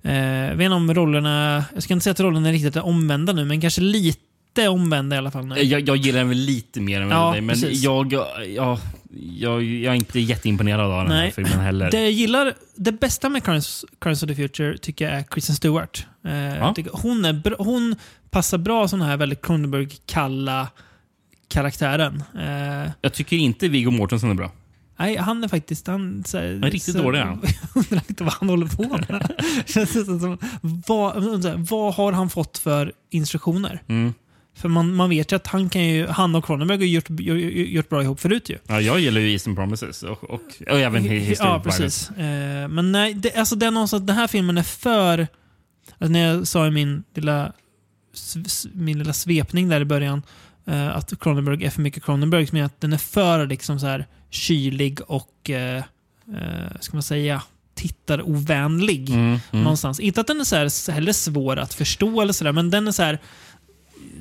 Eh, 0.02 0.56
vet 0.56 0.65
inte 0.65 0.76
om 0.76 0.94
rollerna, 0.94 1.65
jag 1.73 1.84
ska 1.84 1.94
inte 1.94 2.03
säga 2.03 2.11
att 2.11 2.19
rollerna 2.19 2.49
är 2.49 2.53
riktigt 2.53 2.76
är 2.76 2.85
omvända 2.85 3.34
nu, 3.34 3.45
men 3.45 3.61
kanske 3.61 3.81
lite 3.81 4.68
omvända 4.68 5.15
i 5.15 5.19
alla 5.19 5.31
fall. 5.31 5.53
Jag, 5.57 5.89
jag 5.89 5.98
gillar 5.98 6.19
den 6.19 6.30
väl 6.30 6.38
lite 6.38 6.81
mer 6.81 7.02
än 7.02 7.10
ja, 7.10 7.31
dig, 7.31 7.41
men 7.41 7.56
jag, 7.60 8.14
jag, 8.48 8.80
jag, 9.13 9.63
jag, 9.63 9.91
är 9.91 9.95
inte 9.95 10.19
jätteimponerad 10.19 10.91
av 10.91 11.03
den 11.03 11.07
Nej. 11.07 11.23
här 11.23 11.31
filmen 11.31 11.59
heller. 11.59 11.91
Det, 11.91 12.01
jag 12.01 12.11
gillar, 12.11 12.53
det 12.75 12.91
bästa 12.91 13.29
med 13.29 13.43
Crimes 13.43 13.84
of 14.05 14.19
the 14.19 14.35
Future 14.35 14.77
tycker 14.77 15.05
jag 15.05 15.13
är 15.13 15.23
Kristen 15.23 15.55
Stewart. 15.55 16.07
Eh, 16.25 16.57
ja. 16.57 16.75
hon, 16.91 17.25
är, 17.25 17.63
hon 17.63 17.95
passar 18.29 18.57
bra 18.57 18.88
sån 18.88 19.01
här 19.01 19.17
väldigt 19.17 19.41
Cronenberg-kalla 19.41 20.67
karaktären. 21.47 22.23
Eh, 22.39 22.91
jag 23.01 23.13
tycker 23.13 23.38
inte 23.38 23.67
Viggo 23.67 23.91
Mortensen 23.91 24.29
är 24.29 24.34
bra. 24.34 24.51
Nej, 24.99 25.17
han 25.17 25.43
är 25.43 25.47
faktiskt... 25.47 25.88
Han, 25.88 26.23
så, 26.23 26.38
han 26.38 26.63
är 26.63 26.71
riktigt 26.71 26.95
så, 26.95 27.01
dålig 27.01 27.19
han. 27.19 27.41
undrar 27.75 28.01
inte 28.09 28.23
vad 28.23 28.34
han 28.34 28.49
håller 28.49 28.67
på 28.67 28.84
med. 28.84 29.43
Känns 29.65 29.93
som, 29.93 30.38
vad, 30.61 31.23
vad 31.69 31.93
har 31.93 32.11
han 32.11 32.29
fått 32.29 32.57
för 32.57 32.93
instruktioner? 33.09 33.81
Mm. 33.88 34.13
För 34.57 34.69
man, 34.69 34.95
man 34.95 35.09
vet 35.09 35.31
ju 35.31 35.35
att 35.35 35.47
han, 35.47 35.69
kan 35.69 35.84
ju, 35.84 36.07
han 36.07 36.35
och 36.35 36.45
Cronenberg 36.45 36.77
har 36.77 36.85
gjort, 36.85 37.09
gjort, 37.09 37.89
bra 37.89 38.03
ihop 38.03 38.19
förut 38.19 38.49
ju. 38.49 38.57
Ja, 38.67 38.81
jag 38.81 38.99
gillar 38.99 39.21
ju 39.21 39.31
Eastern 39.31 39.55
Promises 39.55 40.03
och, 40.03 40.23
och, 40.23 40.41
och 40.69 40.79
även 40.79 41.03
History 41.03 41.49
Ja, 41.49 41.61
precis. 41.63 42.11
Eh, 42.11 42.67
men 42.67 42.91
nej, 42.91 43.13
det, 43.13 43.35
alltså 43.35 43.55
det 43.55 43.65
är 43.65 43.71
någonstans 43.71 44.05
den 44.05 44.15
här 44.15 44.27
filmen 44.27 44.57
är 44.57 44.63
för... 44.63 45.27
Alltså 45.99 46.11
när 46.11 46.27
jag 46.27 46.47
sa 46.47 46.67
i 46.67 46.71
min 46.71 47.03
lilla, 47.13 47.53
min 48.73 48.99
lilla 48.99 49.13
svepning 49.13 49.69
där 49.69 49.81
i 49.81 49.85
början 49.85 50.21
eh, 50.65 50.95
att 50.95 51.19
Cronenberg 51.19 51.65
är 51.65 51.69
för 51.69 51.81
mycket 51.81 52.03
Cronenberg, 52.03 52.47
men 52.51 52.65
att 52.65 52.81
den 52.81 52.93
är 52.93 52.97
för 52.97 53.47
liksom 53.47 53.79
så 53.79 53.85
här 53.85 54.05
kylig 54.29 54.99
och, 55.07 55.49
eh, 55.49 55.77
eh 55.77 56.79
ska 56.79 56.95
man 56.95 57.03
säga, 57.03 57.41
tittarovänlig. 57.75 59.09
Mm, 59.09 59.39
mm. 59.51 59.63
Någonstans. 59.63 59.99
Inte 59.99 60.21
att 60.21 60.27
den 60.27 60.39
är 60.39 60.43
så 60.43 60.55
här, 60.55 60.91
heller 60.91 61.13
svår 61.13 61.57
att 61.57 61.73
förstå 61.73 62.21
eller 62.21 62.34
sådär, 62.34 62.51
men 62.51 62.69
den 62.69 62.88
är 62.88 62.91
så 62.91 63.03
här 63.03 63.19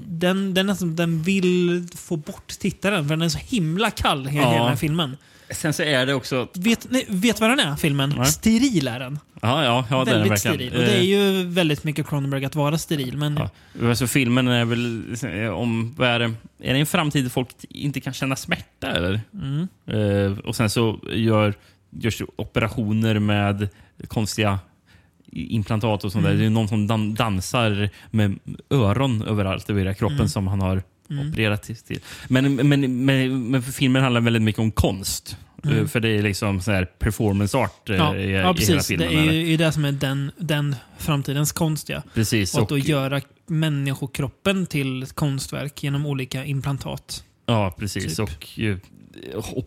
den, 0.07 0.55
den, 0.55 0.67
nästan, 0.67 0.97
den 0.97 1.23
vill 1.23 1.87
få 1.97 2.17
bort 2.17 2.49
tittaren 2.49 3.09
för 3.09 3.17
den 3.17 3.23
är 3.23 3.29
så 3.29 3.39
himla 3.39 3.91
kall 3.91 4.27
hela 4.27 4.47
ja. 4.47 4.59
den 4.59 4.69
här 4.69 4.77
filmen. 4.77 5.17
Sen 5.51 5.73
så 5.73 5.83
är 5.83 6.07
det 6.07 6.15
också... 6.15 6.49
Vet, 6.55 6.87
nej, 6.91 7.07
vet 7.09 7.41
vad 7.41 7.51
den 7.51 7.61
är, 7.61 7.77
filmen? 7.77 8.15
Nej. 8.17 8.27
Steril 8.27 8.89
är 8.89 8.99
den. 8.99 9.19
Ja, 9.41 9.65
ja, 9.65 9.87
ja 9.91 10.05
väldigt 10.05 10.29
den 10.29 10.39
steril. 10.39 10.73
Och 10.73 10.79
det 10.79 10.99
är 10.99 11.03
ju 11.03 11.45
väldigt 11.45 11.85
mycket 11.85 12.09
Cronenberg 12.09 12.45
att 12.45 12.55
vara 12.55 12.79
steril. 12.79 13.17
Men... 13.17 13.37
Ja. 13.81 13.89
Alltså, 13.89 14.07
filmen 14.07 14.49
är 14.49 14.65
väl 14.65 15.05
om... 15.53 15.95
Vad 15.99 16.09
är, 16.09 16.19
det, 16.19 16.25
är 16.61 16.75
det 16.75 16.81
en 16.81 16.87
framtid 16.87 17.25
där 17.25 17.31
folk 17.31 17.49
inte 17.69 18.01
kan 18.01 18.13
känna 18.13 18.37
smärta? 18.37 18.91
Eller? 18.91 19.21
Mm. 19.35 19.69
Uh, 19.93 20.39
och 20.39 20.57
sen 20.57 20.71
så 20.71 21.01
gör, 21.13 21.55
görs 21.91 22.23
operationer 22.37 23.19
med 23.19 23.69
konstiga 24.09 24.59
implantat 25.37 26.05
och 26.05 26.13
sånt 26.13 26.25
mm. 26.25 26.37
där. 26.37 26.43
Det 26.43 26.47
är 26.47 26.51
någon 26.51 26.69
som 26.69 26.87
dan 26.87 27.15
dansar 27.15 27.91
med 28.11 28.39
öron 28.71 29.23
överallt 29.23 29.71
över 29.71 29.81
hela 29.81 29.95
kroppen 29.95 30.17
mm. 30.17 30.29
som 30.29 30.47
han 30.47 30.61
har 30.61 30.83
mm. 31.11 31.29
opererat 31.29 31.63
till. 31.63 32.01
Men, 32.29 32.55
men, 32.55 33.05
men, 33.05 33.51
men 33.51 33.63
filmen 33.63 34.03
handlar 34.03 34.21
väldigt 34.21 34.43
mycket 34.43 34.61
om 34.61 34.71
konst. 34.71 35.37
Mm. 35.65 35.79
Eh, 35.79 35.87
för 35.87 36.01
det 36.01 36.09
är 36.09 36.23
liksom 36.23 36.61
så 36.61 36.73
här 36.73 36.85
performance 36.85 37.59
art 37.59 37.91
eh, 37.91 37.97
ja, 37.97 38.17
i, 38.17 38.33
ja, 38.33 38.55
precis. 38.55 38.69
i 38.69 38.73
hela 38.73 38.83
filmen. 39.09 39.27
Det 39.27 39.33
är 39.33 39.47
ju 39.47 39.57
det 39.57 39.73
som 39.73 39.85
är 39.85 39.93
den, 39.93 40.31
den 40.39 40.77
framtidens 40.99 41.53
konst. 41.53 41.89
Ja. 41.89 42.03
Precis. 42.15 42.55
Och 42.55 42.63
att 42.63 42.69
då 42.69 42.79
göra 42.79 43.21
människokroppen 43.47 44.67
till 44.67 45.07
konstverk 45.15 45.83
genom 45.83 46.07
olika 46.07 46.45
implantat. 46.45 47.25
Ja, 47.47 47.75
precis. 47.79 48.17
Typ. 48.17 48.29
Och 48.29 48.59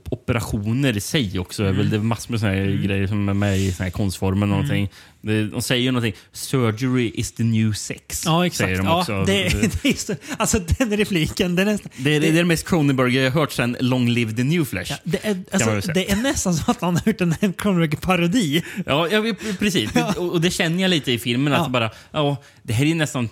operationer 0.10 0.98
i 0.98 1.02
sig 1.02 1.40
också. 1.40 1.64
Mm. 1.64 1.78
Väl, 1.78 1.90
det 1.90 1.96
är 1.96 2.00
massor 2.00 2.32
med 2.32 2.40
såna 2.40 2.52
här 2.52 2.62
mm. 2.62 2.82
grejer 2.82 3.08
som 3.08 3.30
är 3.30 3.34
med 3.34 3.60
i 3.60 3.72
såna 3.72 3.84
här 3.84 3.92
konstformer. 3.92 4.46
Mm. 4.46 4.50
Någonting. 4.50 4.90
De 5.22 5.62
säger 5.62 5.84
ju 5.84 5.92
någonting. 5.92 6.14
Surgery 6.32 7.12
is 7.16 7.32
the 7.32 7.44
new 7.44 7.74
sex. 7.74 8.24
Ja, 8.26 8.46
exakt. 8.46 8.78
De 8.78 8.86
ja, 8.86 9.24
det, 9.26 9.50
det 9.84 10.10
är 10.10 10.18
alltså 10.38 10.60
den 10.60 10.98
repliken. 10.98 11.56
Den 11.56 11.68
är, 11.68 11.80
det, 11.98 12.16
är, 12.16 12.20
det, 12.20 12.28
det 12.28 12.28
är 12.28 12.34
det 12.34 12.46
mest 12.46 12.68
Cronenberg 12.68 13.16
jag 13.16 13.32
har 13.32 13.40
hört 13.40 13.52
sedan 13.52 13.78
Long 13.80 14.10
Live 14.10 14.34
the 14.34 14.44
New 14.44 14.66
Flesh. 14.66 14.92
Ja, 14.92 14.98
det, 15.04 15.26
är, 15.26 15.44
alltså, 15.52 15.92
det 15.94 16.12
är 16.12 16.16
nästan 16.16 16.54
som 16.54 16.72
att 16.72 16.82
han 16.82 16.96
har 16.96 17.04
gjort 17.06 17.22
en 17.22 17.54
Cronenberg-parodi. 17.54 18.64
Ja, 18.86 19.08
ja, 19.08 19.34
precis. 19.60 19.90
Och, 20.18 20.32
och, 20.32 20.42
det 20.42 20.52
känner 20.52 20.82
jag 20.82 20.90
lite 20.90 21.12
i 21.12 21.20
filmen. 21.20 21.54
Att 21.54 21.72
bara, 21.72 21.92
ja, 22.12 22.38
det 22.64 22.74
här 22.74 22.86
är 22.86 22.96
nästan 22.96 23.30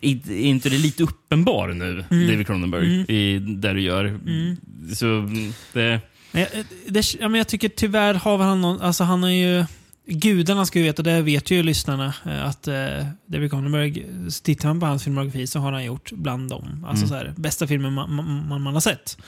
är 0.00 0.30
inte 0.30 0.68
det 0.68 0.78
lite 0.78 1.02
uppenbar 1.02 1.68
nu, 1.68 2.04
mm. 2.10 2.26
David 2.28 2.46
Cronenberg, 2.46 2.94
mm. 2.94 3.06
i 3.08 3.38
det 3.38 3.72
du 3.72 3.80
gör? 3.80 4.04
Mm. 4.04 4.56
Så 4.94 5.28
det... 5.72 6.00
Men 6.32 6.42
jag, 6.42 6.50
det, 6.88 7.14
ja, 7.20 7.28
men 7.28 7.38
jag 7.38 7.48
tycker 7.48 7.68
tyvärr 7.68 8.14
har 8.14 8.38
han 8.38 8.60
någon, 8.60 8.80
alltså 8.80 9.04
han 9.04 9.22
har 9.22 9.30
ju... 9.30 9.64
Gudarna 10.06 10.66
ska 10.66 10.78
ju 10.78 10.84
veta, 10.84 11.02
det 11.02 11.22
vet 11.22 11.50
ju 11.50 11.62
lyssnarna, 11.62 12.14
eh, 12.26 12.44
att 12.44 12.68
eh, 12.68 13.06
David 13.26 13.50
Cronenberg, 13.50 14.06
tittar 14.42 14.68
man 14.68 14.80
på 14.80 14.86
hans 14.86 15.04
filmografi 15.04 15.46
så 15.46 15.58
har 15.58 15.72
han 15.72 15.84
gjort 15.84 16.12
bland 16.12 16.50
dem. 16.50 16.86
Alltså 16.88 17.06
mm. 17.06 17.08
så 17.08 17.14
här, 17.14 17.34
bästa 17.36 17.66
filmer 17.66 17.90
man, 17.90 18.14
man, 18.48 18.62
man 18.62 18.74
har 18.74 18.80
sett. 18.80 19.18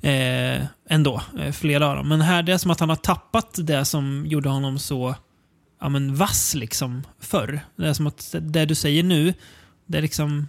Eh, 0.00 0.64
ändå, 0.88 1.22
eh, 1.38 1.52
flera 1.52 1.88
av 1.88 1.96
dem. 1.96 2.08
Men 2.08 2.20
här, 2.20 2.42
det 2.42 2.52
är 2.52 2.58
som 2.58 2.70
att 2.70 2.80
han 2.80 2.88
har 2.88 2.96
tappat 2.96 3.58
det 3.58 3.84
som 3.84 4.26
gjorde 4.26 4.48
honom 4.48 4.78
så 4.78 5.14
ja, 5.80 5.88
men 5.88 6.14
vass 6.14 6.54
liksom 6.54 7.02
förr. 7.20 7.60
Det 7.76 7.88
är 7.88 7.92
som 7.92 8.06
att 8.06 8.34
det 8.40 8.64
du 8.64 8.74
säger 8.74 9.02
nu, 9.02 9.34
det 9.92 9.98
är 9.98 10.02
liksom... 10.02 10.46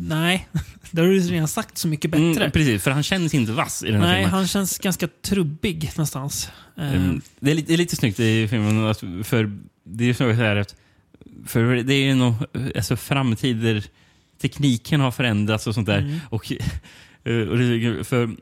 Nej, 0.00 0.48
det 0.90 1.02
har 1.02 1.08
du 1.08 1.18
redan 1.18 1.48
sagt 1.48 1.78
så 1.78 1.88
mycket 1.88 2.10
bättre. 2.10 2.44
Mm, 2.44 2.50
precis, 2.50 2.82
för 2.82 2.90
han 2.90 3.02
känns 3.02 3.34
inte 3.34 3.52
vass 3.52 3.82
i 3.82 3.90
den 3.90 4.00
här 4.00 4.08
Nej, 4.08 4.16
filmen. 4.16 4.34
han 4.34 4.46
känns 4.46 4.78
ganska 4.78 5.08
trubbig 5.22 5.90
någonstans. 5.96 6.50
Mm, 6.76 7.20
det, 7.40 7.50
är 7.50 7.54
lite, 7.54 7.68
det 7.68 7.74
är 7.74 7.78
lite 7.78 7.96
snyggt 7.96 8.20
i 8.20 8.48
filmen, 8.48 8.94
för 9.24 9.58
det 9.84 10.04
är 10.04 10.14
så 10.14 10.60
att 10.60 10.74
för 11.46 11.82
det 11.82 11.94
är 11.94 12.14
nog 12.14 12.34
alltså 12.76 12.96
framtider, 12.96 13.84
tekniken 14.40 15.00
har 15.00 15.10
förändrats 15.10 15.66
och 15.66 15.74
sånt 15.74 15.86
där. 15.86 15.98
Mm. 15.98 16.18
Och, 16.30 16.52
eh, 17.24 17.38
och 17.38 18.06
för, 18.06 18.36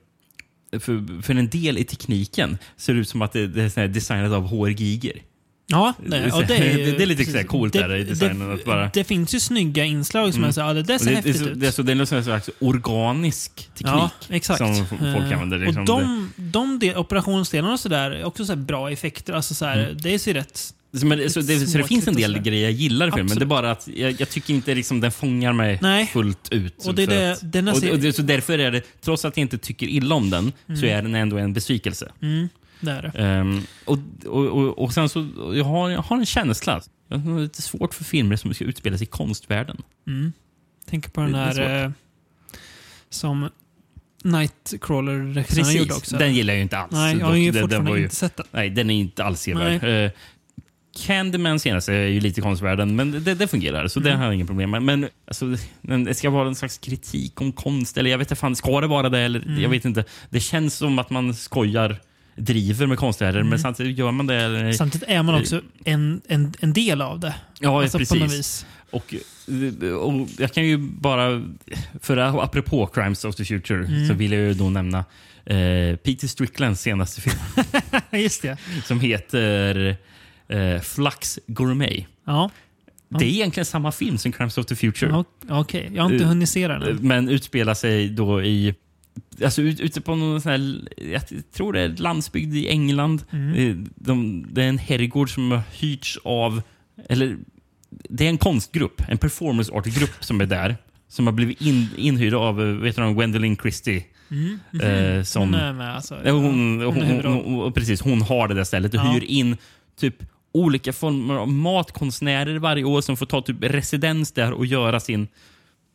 för, 0.79 1.23
för 1.23 1.35
en 1.35 1.49
del 1.49 1.79
i 1.79 1.85
tekniken 1.85 2.59
ser 2.77 2.95
det 2.95 3.01
ut 3.01 3.09
som 3.09 3.23
att 3.23 3.33
det, 3.33 3.47
det 3.47 3.77
är 3.77 3.89
designat 3.89 4.33
av 4.33 4.47
HR 4.47 4.69
Giger. 4.69 5.23
Ja, 5.67 5.95
det, 6.07 6.33
och 6.33 6.47
det, 6.47 6.57
är, 6.57 6.77
det 6.99 7.03
är 7.03 7.07
lite 7.07 7.25
så 7.25 7.45
coolt 7.45 7.73
det, 7.73 7.79
där 7.79 7.97
i 7.97 8.05
designen. 8.05 8.49
Det, 8.49 8.55
att 8.55 8.65
bara... 8.65 8.91
det 8.95 9.05
finns 9.05 9.35
ju 9.35 9.41
snygga 9.41 9.85
inslag 9.85 10.33
som 10.33 10.41
mm. 10.41 10.49
är 10.49 10.53
så, 10.53 10.61
ja, 10.61 10.73
det, 10.73 10.83
det 10.83 10.99
ser 10.99 11.15
häftigt 11.15 11.39
det, 11.39 11.51
ut. 11.51 11.61
Det, 11.61 11.73
så, 11.73 11.83
det 11.83 11.93
är 11.93 12.15
en 12.15 12.25
slags 12.25 12.51
organisk 12.59 13.55
teknik 13.55 13.87
ja, 13.87 14.11
exakt. 14.29 14.59
som 14.59 14.87
folk 14.87 15.03
eh, 15.03 15.33
använder. 15.33 15.59
Liksom. 15.59 15.81
Och 15.81 15.87
de, 15.87 16.33
de 16.37 16.79
del, 16.79 16.97
operationsdelarna 16.97 17.73
och 17.73 17.81
sådär 17.81 18.11
är 18.11 18.25
också 18.25 18.45
så 18.45 18.57
bra 18.57 18.91
effekter. 18.91 19.33
Alltså 19.33 19.55
så 19.55 19.65
här, 19.65 19.79
mm. 19.79 19.97
Det 20.03 20.19
ser 20.19 20.35
rätt 20.35 20.75
men, 20.93 21.31
så 21.31 21.41
det, 21.41 21.67
så 21.67 21.79
det 21.79 21.85
finns 21.85 22.09
en 22.09 22.15
del 22.15 22.39
grejer 22.39 22.63
jag 22.63 22.73
gillar 22.73 23.09
i 23.09 23.11
filmen, 23.11 23.27
men 23.27 23.39
det 23.39 23.45
är 23.45 23.47
bara 23.47 23.71
att 23.71 23.89
jag, 23.95 24.21
jag 24.21 24.29
tycker 24.31 24.55
inte 24.55 24.75
liksom 24.75 25.01
den 25.01 25.13
fångar 25.13 25.53
mig 25.53 25.79
Nej. 25.83 26.07
fullt 26.07 26.53
ut. 26.53 26.87
Och, 26.87 26.95
det, 26.95 27.07
det, 27.07 27.33
att, 27.33 27.83
och, 27.83 27.91
och 27.91 27.99
det, 27.99 28.13
så 28.13 28.23
därför 28.23 28.59
är 28.59 28.71
det, 28.71 28.83
trots 29.01 29.25
att 29.25 29.37
jag 29.37 29.45
inte 29.45 29.59
tycker 29.59 29.87
illa 29.87 30.15
om 30.15 30.31
den, 30.31 30.53
mm. 30.69 30.81
så 30.81 30.87
är 30.87 31.03
den 31.03 31.15
ändå 31.15 31.39
en 31.39 31.53
besvikelse. 31.53 32.13
Mm. 32.23 32.49
Det 32.83 32.91
är 32.91 33.03
det. 33.03 33.41
Um, 33.41 33.67
och, 33.85 33.99
och, 34.27 34.47
och, 34.47 34.79
och, 34.79 34.93
sen 34.93 35.09
så, 35.09 35.29
jag 35.55 35.65
har, 35.65 35.91
jag 35.91 36.03
har 36.03 36.17
en 36.17 36.27
känsla. 36.27 36.81
Jag 37.09 37.19
har 37.19 37.41
lite 37.41 37.63
svårt 37.63 37.95
för 37.95 38.05
filmer 38.05 38.37
som 38.37 38.55
ska 38.55 38.65
utspelas 38.65 39.03
i 39.03 39.07
konstvärlden. 39.07 39.83
Mm. 40.07 40.33
Tänk 40.87 41.13
på 41.13 41.21
den 41.21 41.33
där 41.33 41.85
eh, 41.85 41.91
som 43.11 43.49
Nightcrawler-regissören 44.25 45.77
gjorde 45.77 45.95
också. 45.95 46.17
Den 46.17 46.35
gillar 46.35 46.55
jag 46.55 46.59
ju 46.59 46.63
inte 46.63 46.79
alls. 46.79 46.93
Nej, 46.93 47.17
jag 47.19 47.27
har 47.27 47.35
ju 47.35 47.53
fortfarande 47.53 47.91
den 47.91 47.99
ju, 47.99 48.03
inte 48.03 48.17
sett 48.17 48.37
den. 48.37 48.47
Nej, 48.51 48.71
den 48.71 48.91
är 48.91 48.95
inte 48.95 49.25
alls 49.25 49.41
sevärd. 49.41 49.85
Uh, 49.85 50.11
Candyman 50.97 51.61
senaste 51.61 51.93
är 51.93 52.07
ju 52.07 52.21
lite 52.21 52.41
konstvärlden, 52.41 52.97
men 52.97 53.25
det, 53.25 53.35
det 53.35 53.49
fungerar. 53.49 53.89
Så 53.89 54.01
mm. 54.01 54.11
det 54.13 54.19
har 54.19 54.25
jag 54.25 54.35
inga 54.35 54.47
problem 54.47 54.71
med. 54.71 54.83
Men 54.83 55.09
alltså, 55.27 55.57
det 55.81 56.15
ska 56.15 56.31
vara 56.31 56.49
en 56.49 56.55
slags 56.55 56.79
kritik 56.79 57.41
om 57.41 57.53
konst, 57.53 57.99
eller 57.99 58.11
jag 58.11 58.19
vet 58.19 58.27
inte, 58.27 58.41
fan, 58.41 58.57
ska 58.57 58.81
det 58.81 58.87
vara 58.87 59.09
det? 59.09 59.19
Eller, 59.19 59.43
mm. 59.47 59.63
Jag 59.63 59.69
vet 59.69 59.85
inte. 59.85 60.05
Det 60.31 60.41
känns 60.41 60.75
som 60.75 60.99
att 60.99 61.11
man 61.11 61.35
skojar 61.35 62.01
driver 62.37 62.87
med 62.87 62.99
konstnärer, 62.99 63.37
mm. 63.37 63.49
men 63.49 63.59
samtidigt 63.59 63.99
gör 63.99 64.11
man 64.11 64.27
det. 64.27 64.75
Samtidigt 64.75 65.09
är 65.09 65.23
man 65.23 65.35
också 65.35 65.61
en, 65.85 66.21
en, 66.29 66.53
en 66.61 66.73
del 66.73 67.03
av 67.03 67.21
det. 67.21 67.35
Ja, 67.61 67.83
alltså, 67.83 67.99
precis. 67.99 68.67
Och, 68.91 69.15
och 70.01 70.29
jag 70.39 70.53
kan 70.53 70.65
ju 70.65 70.77
bara, 70.79 71.43
för 72.01 72.17
apropå 72.17 72.87
Crimes 72.87 73.25
of 73.25 73.37
the 73.37 73.45
Future, 73.45 73.87
mm. 73.87 74.09
så 74.09 74.15
vill 74.15 74.33
jag 74.33 74.41
ju 74.41 74.55
då 74.55 74.71
nämna 74.71 74.99
eh, 75.45 75.97
Peter 75.97 76.27
Stricklands 76.29 76.81
senaste 76.81 77.21
film. 77.21 77.37
Just 78.23 78.43
det. 78.43 78.57
Som 78.85 79.01
heter 79.01 79.97
eh, 80.49 80.81
Flux 80.81 81.39
Gourmet. 81.47 82.07
Ja. 82.25 82.51
Det 83.19 83.25
är 83.25 83.29
egentligen 83.29 83.65
samma 83.65 83.93
film 83.93 84.19
som 84.19 84.33
Crimes 84.33 84.59
of 84.59 84.67
the 84.67 84.77
Future. 84.77 85.25
Okej, 85.49 85.57
okay. 85.57 85.89
jag 85.95 86.03
har 86.03 86.13
inte 86.13 86.25
hunnit 86.25 86.49
se 86.49 86.69
den 86.69 86.83
än. 86.83 86.97
Men 86.97 87.29
utspelar 87.29 87.75
sig 87.75 88.09
då 88.09 88.43
i 88.43 88.75
Alltså 89.45 89.63
ute 89.63 90.01
på 90.01 90.15
någon 90.15 90.41
sån 90.41 90.53
här, 90.53 90.89
jag 91.13 91.23
tror 91.53 91.73
det 91.73 91.81
är 91.81 91.89
landsbygd 91.89 92.57
i 92.57 92.69
England. 92.69 93.25
Mm. 93.31 93.89
De, 93.95 94.47
det 94.51 94.63
är 94.63 94.69
en 94.69 94.79
herrgård 94.79 95.35
som 95.35 95.51
har 95.51 95.63
hyrts 95.73 96.19
av, 96.25 96.63
eller 97.09 97.37
det 97.91 98.25
är 98.25 98.29
en 98.29 98.39
konstgrupp, 98.39 99.03
en 99.09 99.19
performance 99.19 99.73
art-grupp 99.73 100.25
som 100.25 100.41
är 100.41 100.47
där. 100.47 100.77
Som 101.09 101.27
har 101.27 101.33
blivit 101.33 101.61
in, 101.61 101.89
inhyrd 101.97 102.35
av 102.35 102.57
vet 102.57 102.97
du, 102.97 103.15
Gwendolyn 103.15 103.57
Christie. 103.57 104.05
Mm. 104.31 104.59
Mm. 104.73 105.17
Eh, 105.19 105.23
som, 105.23 105.43
hon 105.43 105.55
är 105.55 105.73
med 105.73 105.95
alltså? 105.95 106.15
Hon, 106.25 106.81
hon, 106.81 107.25
hon, 107.25 107.73
precis, 107.73 108.01
hon 108.01 108.23
har 108.23 108.49
det 108.49 108.55
där 108.55 108.65
stället 108.65 108.95
och 108.95 109.01
ja. 109.01 109.13
hyr 109.13 109.25
in 109.25 109.57
typ 110.01 110.17
olika 110.53 110.93
former 110.93 111.35
av 111.35 111.49
matkonstnärer 111.49 112.59
varje 112.59 112.85
år 112.85 113.01
som 113.01 113.17
får 113.17 113.27
ta 113.27 113.43
typ 113.43 113.57
residens 113.61 114.33
där 114.33 114.53
och 114.53 114.67
göra 114.67 115.01
sin 115.01 115.29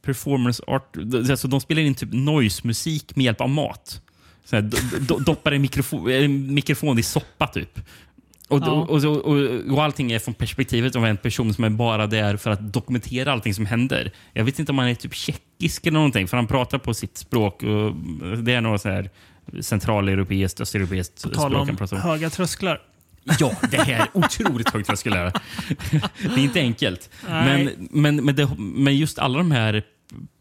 performance 0.08 0.64
art. 0.68 0.98
Alltså 1.30 1.48
de 1.48 1.62
spelar 1.62 1.82
in 1.82 1.96
typ 1.96 2.14
noise-musik 2.14 3.16
med 3.16 3.26
hjälp 3.26 3.42
av 3.42 3.50
mat. 3.50 4.02
Så 4.46 4.56
här, 4.56 4.62
do, 4.62 4.78
do, 5.00 5.20
doppar 5.20 5.52
en 5.52 5.62
mikrofon, 5.62 6.12
en 6.12 6.54
mikrofon 6.54 7.00
i 7.00 7.04
soppa 7.04 7.48
typ. 7.48 7.80
Och, 8.48 8.60
ja. 8.60 8.72
och, 8.72 8.90
och, 8.90 9.26
och, 9.26 9.38
och, 9.72 9.84
allting 9.84 10.12
är 10.12 10.20
från 10.20 10.34
perspektivet 10.34 10.96
av 10.96 11.06
en 11.06 11.18
person 11.18 11.54
som 11.54 11.64
är 11.64 11.70
bara 11.70 12.08
där 12.08 12.38
för 12.38 12.52
att 12.52 12.74
dokumentera 12.74 13.32
allting 13.32 13.54
som 13.54 13.66
händer. 13.66 14.12
Jag 14.34 14.44
vet 14.44 14.60
inte 14.60 14.72
om 14.72 14.78
han 14.78 14.88
är 14.88 14.96
typ 14.96 15.14
tjeckisk 15.14 15.86
eller 15.86 15.98
någonting, 15.98 16.28
för 16.28 16.38
han 16.38 16.48
pratar 16.48 16.78
på 16.78 16.94
sitt 16.94 17.18
språk. 17.18 17.64
Och 17.64 17.96
det 18.38 18.54
är 18.54 18.62
några 18.62 18.78
så 18.78 18.90
här 18.90 19.10
centraleuropeiskt, 19.62 20.62
östeuropeiskt 20.62 21.24
På 21.24 21.30
tal 21.30 21.68
språk. 21.68 21.92
om 21.92 22.00
höga 22.00 22.30
trösklar. 22.30 22.82
Ja, 23.40 23.52
det 23.72 23.78
här 23.78 23.94
är 23.94 24.08
otroligt 24.14 24.70
högt 24.70 24.88
tröskel. 24.88 25.14
här. 25.14 25.32
Det 26.36 26.42
är 26.42 26.44
inte 26.44 26.60
enkelt. 26.60 27.10
Men, 27.28 27.70
men, 27.92 28.16
men, 28.26 28.36
det, 28.36 28.50
men 28.58 28.98
just 28.98 29.20
alla 29.20 29.38
de 29.38 29.52
här 29.52 29.84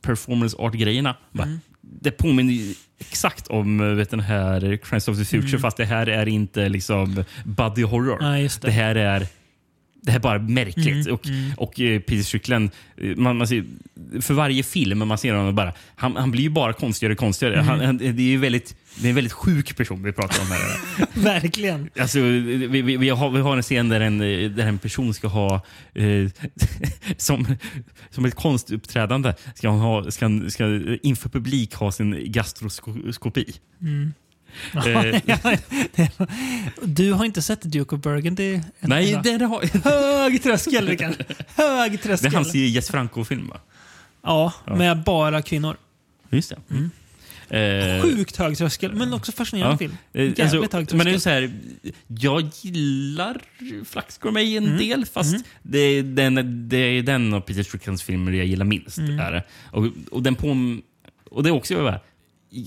performance 0.03 0.57
art-grejerna. 0.59 1.17
Mm. 1.39 1.61
Det 1.81 2.11
påminner 2.11 2.75
exakt 2.99 3.47
om 3.47 3.97
vet, 3.97 4.11
den 4.11 4.21
här 4.21 4.77
Crimes 4.77 5.09
of 5.09 5.19
the 5.19 5.25
Future 5.25 5.49
Mm. 5.49 5.61
fast 5.61 5.77
det 5.77 5.85
här 5.85 6.09
är 6.09 6.29
inte 6.29 6.69
liksom 6.69 7.25
body 7.45 7.83
horror. 7.83 8.37
Just 8.37 8.63
det. 8.63 8.69
det 8.69 8.73
här 8.73 8.95
är 8.95 9.27
det 10.07 10.13
här 10.13 10.19
är 10.19 10.23
bara 10.23 10.39
märkligt. 10.39 11.07
Mm, 11.07 11.13
och 11.15 11.27
och 11.57 11.81
eh, 11.81 12.01
Peter 12.01 12.23
Strickland, 12.23 12.71
eh, 12.97 13.17
man, 13.17 13.37
man 13.37 13.49
ser, 13.49 13.65
för 14.21 14.35
varje 14.35 14.63
film 14.63 15.09
man 15.09 15.19
ser 15.19 15.35
honom 15.35 15.55
bara, 15.55 15.73
han, 15.97 16.17
han 16.17 16.31
blir 16.31 16.43
ju 16.43 16.51
bara 16.51 16.73
konstigare 16.73 17.13
och 17.13 17.19
konstigare. 17.19 17.55
Mm. 17.55 17.67
Han, 17.67 17.81
han, 17.81 17.99
det 17.99 18.05
är 18.05 18.21
ju 18.21 18.39
väldigt, 18.39 18.77
det 18.97 19.07
är 19.07 19.09
en 19.09 19.15
väldigt 19.15 19.33
sjuk 19.33 19.77
person 19.77 20.03
vi 20.03 20.13
pratar 20.13 20.41
om 20.41 20.47
här. 20.47 20.61
Verkligen. 21.23 21.91
Alltså, 22.01 22.21
vi, 22.21 22.67
vi, 22.67 22.97
vi, 22.97 23.09
har, 23.09 23.31
vi 23.31 23.41
har 23.41 23.57
en 23.57 23.63
scen 23.63 23.89
där 23.89 24.01
en, 24.01 24.19
där 24.57 24.67
en 24.67 24.79
person 24.79 25.15
ska 25.15 25.29
ha 25.29 25.55
eh, 25.95 26.31
som, 27.17 27.57
som 28.11 28.25
ett 28.25 28.35
konstuppträdande 28.35 29.35
ska 29.55 29.71
han 29.71 29.81
ha, 29.81 30.11
ska, 30.11 30.41
ska 30.49 30.65
inför 31.03 31.29
publik 31.29 31.75
ha 31.75 31.93
sin 31.93 32.33
gastroskopi. 32.33 33.55
Eh, 33.81 34.26
Du 36.83 37.13
har 37.13 37.25
inte 37.25 37.43
sett 37.43 37.63
Duke 37.63 37.95
of 37.95 38.01
Burgundy? 38.03 38.61
nej, 38.81 39.21
det, 39.23 39.39
det, 39.39 39.45
har, 39.45 39.85
Hög 39.85 40.43
tröskel, 40.43 40.87
Rickard. 40.89 41.25
Hög 41.57 41.93
det 41.93 41.99
tröskel. 41.99 42.33
är 42.33 42.37
hans 42.37 42.55
Jess 42.55 42.89
Franco-film 42.91 43.49
va? 43.49 43.61
Ja, 44.23 44.53
med 44.67 45.03
bara 45.05 45.43
kvinnor. 45.43 45.77
Just 46.31 46.51
det. 46.51 46.57
Mm. 46.75 46.91
Eh, 47.49 48.03
Sjukt 48.03 48.37
hög 48.37 48.59
tröskel, 48.59 48.95
men 48.95 49.13
också 49.15 49.33
fascinerande 49.33 49.75
Ja. 49.75 49.79
film. 49.79 49.97
Eh, 50.13 50.23
Jävligt 50.23 50.41
alltså, 50.41 50.61
hög 50.61 50.71
tröskel. 50.71 50.97
men 50.97 51.07
det 51.07 51.13
är 51.13 51.19
så 51.19 51.31
här, 51.31 51.53
jag 52.07 52.51
gillar 52.63 53.41
Flaxgourmet 53.85 54.43
en 54.43 54.65
Mm. 54.67 54.79
del, 54.79 55.07
fast 55.07 55.37
det, 55.63 55.79
är 55.79 56.03
den, 56.03 56.69
det 56.69 56.77
är 56.77 57.03
den 57.03 57.35
av 57.35 57.41
Peter 57.41 57.63
Stricklands 57.63 58.03
filmer 58.03 58.33
jag 58.33 58.47
gillar 58.47 58.65
minst. 58.65 58.99
Mm. 58.99 59.19
Är 59.21 59.33
det. 59.33 59.43
Och, 59.73 59.87
och, 60.11 60.23
den 60.23 60.35
på, 60.35 60.77
och 61.31 61.43
det 61.43 61.49
är 61.49 61.53
också 61.53 61.75
bara, 61.75 62.01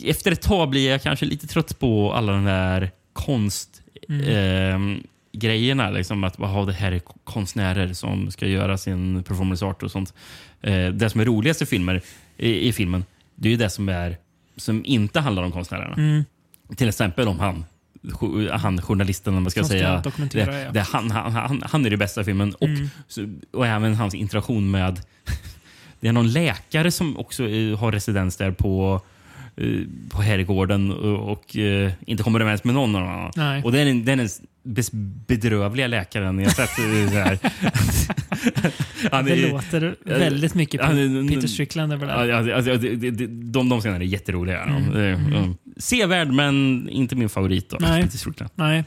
efter 0.06 0.32
ett 0.32 0.42
tag 0.42 0.70
blir 0.70 0.90
jag 0.90 1.02
kanske 1.02 1.26
lite 1.26 1.48
trött 1.48 1.80
på 1.80 2.14
alla 2.14 2.32
de 2.32 2.46
där 2.46 2.92
konst... 3.14 3.82
Mm. 4.10 5.04
grejerna. 5.32 5.90
Liksom 5.90 6.24
att 6.24 6.40
aha, 6.40 6.66
det 6.66 6.74
här 6.74 6.92
är 6.92 7.02
konstnärer 7.24 7.94
som 7.94 8.32
ska 8.32 8.48
göra 8.48 8.78
sin 8.78 9.24
performance 9.24 9.66
art 9.66 9.84
och 9.84 9.92
sånt. 9.92 10.14
Eh, 10.62 10.88
det 10.88 11.10
som 11.10 11.22
är 11.22 11.26
roligast 11.26 11.62
i, 11.62 11.66
filmer, 11.66 12.02
i, 12.38 12.68
i 12.68 12.74
filmen, 12.74 13.06
det 13.36 13.48
är 13.48 13.52
ju 13.52 13.58
det 13.58 13.70
som, 13.70 13.90
är, 13.90 14.18
som 14.58 14.86
inte 14.86 15.20
handlar 15.20 15.44
om 15.44 15.52
konstnärerna. 15.52 15.94
Mm. 15.94 16.26
Till 16.76 16.90
exempel 16.90 17.28
om 17.28 17.40
han, 17.40 17.66
han 18.52 18.82
journalisten, 18.82 19.36
om 19.36 19.44
man 19.44 19.52
ska 19.52 19.64
säga. 19.64 20.04
det, 20.32 20.40
ja. 20.40 20.72
det, 20.72 20.80
han, 20.80 21.12
han, 21.12 21.32
han, 21.32 21.64
han 21.66 21.86
är 21.86 21.90
det 21.90 21.98
bästa 21.98 22.22
i 22.22 22.24
filmen. 22.24 22.54
Och, 22.54 22.68
Mm. 23.18 23.42
och 23.52 23.68
även 23.68 23.96
hans 23.96 24.14
interaktion 24.14 24.72
med... 24.72 25.02
Det 26.00 26.08
är 26.08 26.14
någon 26.14 26.32
läkare 26.32 26.92
som 26.92 27.18
också 27.18 27.50
eh, 27.50 27.78
har 27.80 27.92
residens 27.92 28.38
där 28.38 28.52
på, 28.52 28.94
eh, 28.94 29.02
på 30.10 30.22
herrgården 30.22 30.92
och, 30.92 31.32
och 31.32 31.58
eh, 31.58 31.92
inte 32.08 32.24
kommer 32.24 32.40
överens 32.40 32.64
med 32.64 32.74
någon 32.76 32.96
annan. 32.96 33.32
Nej. 33.36 33.64
Och 33.64 33.72
den 33.72 34.06
den 34.06 34.20
är 34.20 34.28
bedrövliga 35.28 35.88
läkaren 35.88 36.40
jag 36.40 36.52
sett. 36.56 36.70
eh. 36.80 37.50
Han 39.12 39.26
det 39.26 39.32
är- 39.32 39.52
låter 39.52 39.96
väldigt 40.06 40.54
mycket 40.56 40.82
han 40.82 41.28
Peter 41.30 41.48
Strickland 41.48 41.94
över 41.94 42.08
det. 42.08 42.14
Alltså, 42.56 42.78
det- 42.78 43.12
det- 43.12 43.28
de, 43.28 43.70
de 43.70 43.80
scenerna 43.82 44.04
är 44.04 44.08
jätteroliga. 44.08 44.64
Mm, 44.64 44.96
Eh, 44.96 45.36
eh, 45.44 45.50
Sevärd, 45.78 46.28
men 46.32 46.88
inte 46.90 47.16
min 47.16 47.30
favorit. 47.30 47.70
Då. 47.70 47.78
Nej. 47.80 48.04
Peter 48.04 48.18
Strickland. 48.18 48.52
Nej, 48.56 48.84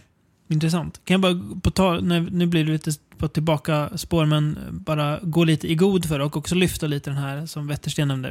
intressant. 0.52 1.00
Kan 1.04 1.14
jag 1.14 1.20
bara 1.20 1.60
på 1.62 1.70
ta, 1.70 2.00
nu, 2.00 2.28
nu 2.30 2.46
blir 2.46 2.64
det 2.64 2.72
lite 2.72 2.90
på 3.18 3.28
tillbaka 3.28 3.90
spår, 3.98 4.26
men 4.26 4.58
bara 4.70 5.18
gå 5.22 5.44
lite 5.44 5.72
i 5.72 5.74
god 5.74 6.08
för 6.08 6.20
och 6.20 6.36
också 6.36 6.54
lyfta 6.54 6.86
lite 6.86 7.10
den 7.10 7.16
här 7.18 7.46
som 7.46 7.66
Wettersten 7.66 8.08
nämnde, 8.08 8.28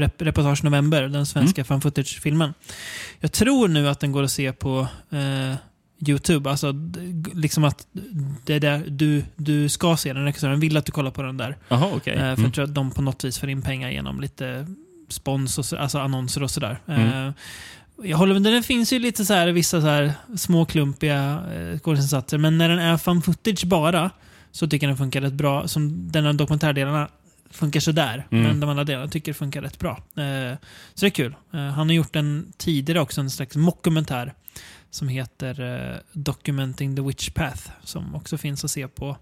rep, 0.00 0.22
Reportage 0.22 0.64
November, 0.64 1.02
den 1.02 1.26
svenska 1.26 1.60
Mm. 1.60 1.66
fan 1.66 1.80
footage-filmen. 1.80 2.54
Jag 3.20 3.32
tror 3.32 3.68
nu 3.68 3.88
att 3.88 4.00
den 4.00 4.12
går 4.12 4.22
att 4.22 4.30
se 4.30 4.52
på 4.52 4.86
eh, 5.10 5.54
Youtube. 6.06 6.50
Alltså, 6.50 6.74
liksom 7.34 7.64
att 7.64 7.86
det 8.44 8.54
är 8.54 8.60
där 8.60 8.84
du, 8.88 9.24
du 9.36 9.68
ska 9.68 9.96
se 9.96 10.12
den. 10.12 10.24
Regissören 10.24 10.60
vill 10.60 10.76
att 10.76 10.86
du 10.86 10.92
kollar 10.92 11.10
på 11.10 11.22
den 11.22 11.36
där. 11.36 11.56
Jaha, 11.68 11.90
okej. 11.94 12.12
Eh, 12.14 12.18
för 12.20 12.26
Mm. 12.26 12.42
jag 12.44 12.54
tror 12.54 12.64
att 12.64 12.74
de 12.74 12.90
på 12.90 13.02
något 13.02 13.24
vis 13.24 13.38
får 13.38 13.48
in 13.48 13.62
pengar 13.62 13.90
genom 13.90 14.20
lite 14.20 14.66
spons, 15.08 15.58
och 15.58 15.64
så, 15.64 15.76
alltså 15.76 15.98
annonser 15.98 16.42
och 16.42 16.50
sådär. 16.50 16.78
Mm. 16.86 17.32
Jag 18.04 18.16
håller 18.18 18.40
med, 18.40 18.52
det 18.52 18.62
finns 18.62 18.92
ju 18.92 18.98
lite 18.98 19.24
så 19.24 19.34
här, 19.34 19.48
vissa 19.48 19.80
så 19.80 19.86
här 19.86 20.12
små 20.36 20.64
klumpiga 20.64 21.44
eh, 21.54 21.78
skådisinsatser, 21.78 22.38
men 22.38 22.58
när 22.58 22.68
den 22.68 22.78
är 22.78 22.96
fan 22.96 23.22
footage 23.22 23.64
bara 23.66 24.10
så 24.50 24.68
tycker 24.68 24.86
jag 24.86 24.90
den 24.90 24.98
funkar 24.98 25.20
rätt 25.20 25.32
bra. 25.32 25.68
Som 25.68 26.12
den 26.12 26.24
här 26.24 26.32
dokumentärdelarna 26.32 27.08
funkar 27.50 27.80
sådär, 27.80 28.26
Mm. 28.30 28.44
men 28.44 28.60
de 28.60 28.70
andra 28.70 28.84
delarna 28.84 29.08
tycker 29.08 29.28
jag 29.30 29.36
funkar 29.36 29.62
rätt 29.62 29.78
bra. 29.78 29.90
Eh, 29.90 30.56
så 30.94 31.00
det 31.00 31.06
är 31.06 31.10
kul. 31.10 31.34
Eh, 31.52 31.60
han 31.60 31.88
har 31.88 31.94
gjort 31.94 32.16
en 32.16 32.52
tidigare 32.56 33.00
också, 33.00 33.20
en 33.20 33.30
slags 33.30 33.56
mockumentär 33.56 34.34
som 34.90 35.08
heter 35.08 36.02
Documenting 36.12 36.96
the 36.96 37.02
Witch 37.02 37.30
Path, 37.30 37.70
som 37.84 38.14
också 38.14 38.38
finns 38.38 38.64
att 38.64 38.70
se 38.70 38.88
på 38.88 39.16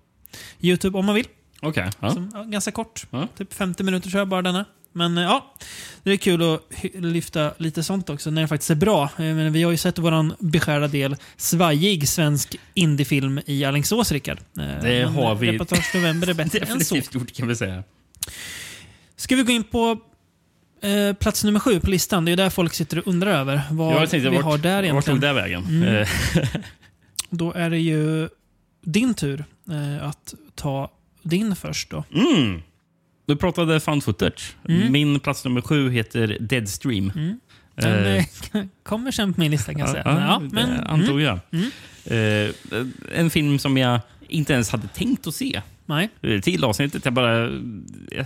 YouTube 0.61 0.99
om 0.99 1.07
man 1.07 1.15
vill. 1.15 1.27
Okej. 1.63 1.91
Som, 2.13 2.31
ja, 2.35 2.43
ganska 2.43 2.71
kort. 2.73 3.07
Ja. 3.11 3.29
Typ 3.39 3.53
50 3.55 3.83
minuter 3.83 4.11
tror 4.11 4.19
jag 4.21 4.29
bara 4.29 4.43
denna. 4.43 4.65
Men 4.93 5.19
eh, 5.19 5.25
ja, 5.25 5.55
det 6.03 6.11
är 6.13 6.17
kul 6.17 6.55
att 6.55 6.61
lyfta 6.95 7.53
lite 7.59 7.83
sånt 7.83 8.11
också 8.11 8.31
när 8.31 8.43
det 8.43 8.49
faktiskt 8.49 8.71
är 8.71 8.75
bra. 8.75 9.11
Menar, 9.17 9.51
vi 9.51 9.63
har 9.63 9.71
ju 9.71 9.77
sett 9.77 9.99
våran 9.99 10.35
beskärda 10.39 10.89
del 10.89 11.17
svajig 11.37 12.09
svensk 12.09 12.57
indiefilm 12.75 13.41
i 13.47 13.65
Alingsås, 13.65 14.13
Rickard. 14.13 14.39
Eh, 14.39 14.65
Det 14.65 14.83
men, 14.83 15.09
har 15.09 15.35
vi 15.35 15.53
Reportage 15.53 15.95
November 15.95 16.29
är 16.31 16.35
bättre 16.35 16.59
än 16.59 16.67
så. 16.67 16.75
definitivt 16.79 17.15
gjort 17.15 17.33
kan 17.33 17.49
vi 17.49 17.57
säga. 17.57 17.83
Ska 19.17 19.37
vi 19.37 19.43
gå 19.43 19.53
in 19.53 19.65
på 19.65 19.99
eh, 20.83 21.13
plats 21.17 21.45
nummer 21.45 21.61
sju 21.61 21.81
på 21.81 21.91
listan? 21.91 22.25
Det 22.25 22.33
är 22.33 22.37
där 22.37 22.51
folk 22.51 22.75
sitter 22.75 22.99
och 22.99 23.07
undrar 23.07 23.31
över 23.31 23.61
vad 23.71 23.93
Jag 24.03 24.11
tänkte, 24.11 24.31
vi 24.31 24.37
vart, 24.37 24.45
har 24.45 24.59
där 24.59 24.75
vart 24.77 24.85
egentligen. 24.85 25.21
tog 25.21 25.29
det 25.29 25.33
vägen? 25.33 25.65
Mm. 25.65 26.07
Då 27.31 27.53
är 27.53 27.71
det 27.71 27.79
ju 27.79 28.29
din 28.85 29.15
tur 29.15 29.45
eh, 29.71 30.09
att 30.09 30.35
ta 30.55 30.91
din 31.23 31.57
först 31.57 31.91
då. 31.91 32.05
Mm. 32.15 32.63
Du 33.31 33.37
pratade 33.37 33.81
found 33.81 34.05
footage. 34.05 34.55
Mm. 34.69 34.93
Min 34.93 35.21
plats 35.21 35.45
nummer 35.45 35.61
sju 35.61 35.91
heter 35.91 36.37
Deadstream. 36.41 37.13
Mm. 37.15 37.41
Den 37.75 38.07
Eh, 38.07 38.17
eh, 38.17 38.65
kommer 38.83 39.11
sen 39.11 39.33
på 39.35 39.41
min 39.41 39.51
lista 39.51 39.73
kan 39.73 39.81
jag 39.81 39.89
säga. 39.89 40.03
Ja, 40.07 40.21
ja, 40.21 40.39
det 40.43 40.55
men, 40.55 40.71
mm, 40.71 40.85
antog 40.87 41.21
jag. 41.21 41.39
mm. 41.51 41.71
Eh, 42.05 42.55
en 43.21 43.31
film 43.31 43.59
som 43.59 43.77
jag 43.77 44.01
inte 44.29 44.53
ens 44.53 44.71
hade 44.71 44.89
tänkt 44.89 45.27
att 45.27 45.35
se. 45.35 45.63
nej. 45.87 46.09
Till 46.43 46.65
avsnittet. 46.65 47.05
Jag, 47.05 47.15
bara, 47.15 47.51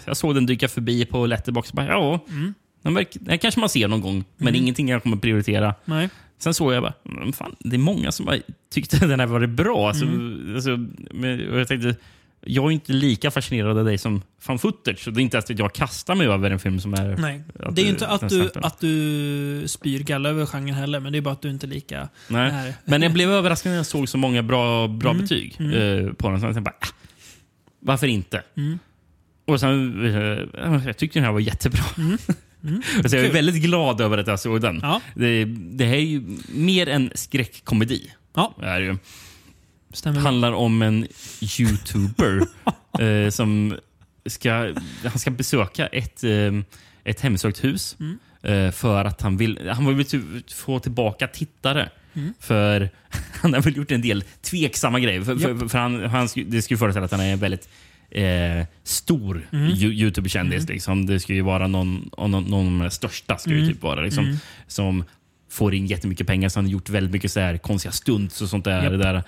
jag, 0.05 0.17
såg 0.17 0.35
den 0.35 0.47
dyka 0.47 0.69
förbi 0.69 1.05
på 1.05 1.27
Letterboxd. 1.27 1.75
Ja, 1.79 2.21
Mm. 2.29 2.55
den, 2.83 3.05
den 3.21 3.39
kanske 3.39 3.61
man 3.61 3.69
ser 3.69 3.89
någon 3.89 4.01
gång, 4.01 4.25
men 4.37 4.49
Mm. 4.49 4.63
ingenting 4.63 4.89
jag 4.89 5.03
kommer 5.03 5.17
prioritera. 5.17 5.75
Nej. 5.85 6.09
Sen 6.39 6.55
såg 6.55 6.73
jag 6.75 6.83
bara, 6.83 6.93
"Men 7.03 7.33
fan, 7.33 7.57
det 7.59 7.77
är 7.77 7.79
många 7.79 8.13
som 8.13 8.27
har 8.27 8.39
tyckt 8.71 8.95
att 8.95 9.01
den 9.09 9.21
här 9.21 9.27
var 9.27 9.47
bra. 9.47 9.89
Alltså, 9.89 10.05
Mm. 10.05 10.55
alltså, 10.55 10.71
men, 11.15 11.49
och 11.53 11.59
jag 11.61 11.69
tänkte, 11.69 11.97
jag 12.47 12.65
är 12.65 12.71
inte 12.71 12.93
lika 12.93 13.31
fascinerad 13.31 13.79
av 13.79 13.85
dig 13.85 13.99
som 13.99 14.23
fan 14.41 14.59
footage. 14.59 14.99
Så 15.05 15.11
det 15.11 15.21
är 15.21 15.23
inte 15.23 15.39
att 15.39 15.59
jag 15.59 15.73
kastar 15.73 16.15
mig 16.15 16.27
över 16.27 16.51
en 16.51 16.59
film 16.59 16.81
som 16.81 16.95
är... 16.95 17.16
Nej. 17.16 17.43
Det 17.73 17.81
är 17.81 17.85
ju 17.85 17.91
inte 17.91 18.09
att 18.09 18.29
du, 18.29 18.51
att 18.55 18.81
du 18.81 19.62
spyr 19.66 20.01
galla 20.01 20.29
över 20.29 20.47
genren 20.47 20.75
heller, 20.75 21.01
men 21.01 21.12
det 21.12 21.19
är 21.19 21.23
bara 21.23 21.33
att 21.33 21.43
du 21.43 21.51
inte 21.51 21.66
är 21.66 21.69
lika... 21.69 22.09
Nej. 22.29 22.75
Men 22.85 23.03
jag 23.03 23.12
blev 23.12 23.31
överraskad 23.31 23.71
när 23.71 23.77
jag 23.77 23.87
såg 23.87 24.09
så 24.09 24.19
många 24.19 24.43
bra, 24.43 24.89
bra 24.89 25.11
Mm. 25.11 25.23
betyg 25.23 25.57
Mm. 25.59 26.07
eh, 26.07 26.12
på 26.12 26.31
den. 26.31 26.41
Så 26.41 26.47
jag 26.47 26.62
bara, 26.62 26.75
ah, 26.81 26.87
varför 27.81 28.07
inte? 28.07 28.43
Mm. 28.57 28.79
Och 29.47 29.61
sen, 29.61 30.05
eh, 30.07 30.87
jag 30.87 30.97
tyckte 30.97 31.19
den 31.19 31.25
här 31.25 31.33
var 31.33 31.41
jättebra. 31.41 31.85
Mm. 31.99 32.19
Mm. 32.65 32.83
Så 33.09 33.16
jag 33.16 33.25
är 33.25 33.33
väldigt 33.33 33.62
glad 33.62 34.01
över 34.01 34.19
att 34.19 34.27
jag 34.27 34.41
såg 34.41 34.61
den. 34.61 34.79
Ja. 34.83 35.01
Det, 35.15 35.45
det 35.55 35.85
här 35.85 35.95
är 35.95 35.99
ju 36.01 36.23
mer 36.49 36.89
en 36.89 37.11
skräckkomedi. 37.15 38.11
Ja. 38.35 38.55
Det 38.61 38.66
är 38.66 38.81
ju. 38.81 38.97
Stämmer. 39.95 40.21
handlar 40.21 40.53
om 40.53 40.83
en 40.83 41.07
youtuber 41.61 42.47
eh, 43.01 43.31
som 43.31 43.77
ska, 44.27 44.53
han 45.05 45.19
ska 45.19 45.31
besöka 45.31 45.87
ett, 45.87 46.25
eh, 46.25 46.53
ett 47.05 47.21
hemsökt 47.21 47.65
hus 47.65 47.97
Mm. 48.01 48.19
eh, 48.43 48.73
för 48.73 49.05
att 49.05 49.21
han 49.23 49.37
vill, 49.37 49.69
han 49.73 49.97
vill 49.97 50.07
ty- 50.07 50.21
få 50.55 50.79
tillbaka 50.79 51.27
tittare. 51.27 51.89
Mm. 52.15 52.35
För 52.41 52.91
han 53.41 53.55
har 53.55 53.61
väl 53.61 53.77
gjort 53.77 53.91
en 53.93 54.03
del 54.03 54.25
tveksamma 54.43 55.01
grejer. 55.01 55.23
För, 55.23 55.37
för, 55.37 55.69
för 55.69 55.79
han, 55.79 56.05
han, 56.05 56.29
det 56.47 56.62
skulle 56.62 56.79
föreställa 56.79 57.05
att 57.05 57.11
han 57.12 57.21
är 57.21 57.33
en 57.33 57.39
väldigt 57.39 57.69
eh, 58.11 58.66
stor 58.85 59.49
Mm. 59.53 59.69
Yo- 59.69 59.93
Youtube-kändis. 59.93 60.69
Liksom. 60.69 61.07
Det 61.07 61.21
skulle 61.21 61.37
ju 61.37 61.43
vara 61.43 61.66
någon, 61.66 62.11
någon, 62.19 62.45
någon 62.45 62.77
av 62.77 62.83
de 62.85 62.91
största. 62.91 63.39
Skulle 63.39 63.57
Mm. 63.57 63.69
typ 63.73 63.83
vara, 63.83 64.01
liksom, 64.01 64.25
Mm. 64.25 64.37
Som 64.66 65.05
får 65.51 65.75
in 65.75 65.87
jättemycket 65.87 66.27
pengar. 66.27 66.49
Så 66.49 66.59
han 66.59 66.65
har 66.65 66.73
gjort 66.73 66.89
väldigt 66.91 67.12
mycket 67.12 67.33
så 67.33 67.41
här 67.41 67.59
konstiga 67.59 67.93
stunts 67.93 68.41
och 68.43 68.49
sånt 68.49 68.65
där. 68.65 68.91
Det 68.91 68.97
där 68.97 69.23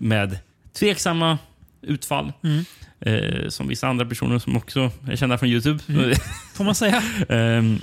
med 0.00 0.38
tveksamma 0.78 1.38
utfall. 1.82 2.32
Mm. 2.42 2.64
Eh, 3.00 3.48
som 3.48 3.68
vissa 3.68 3.88
andra 3.88 4.06
personer 4.06 4.38
som 4.38 4.56
också 4.56 4.90
är 5.08 5.16
kända 5.16 5.38
från 5.38 5.48
Youtube. 5.48 5.80
Mm. 5.88 6.14
Får 6.54 6.64
man 6.64 6.74
säga. 6.74 7.02
Ehm, 7.28 7.78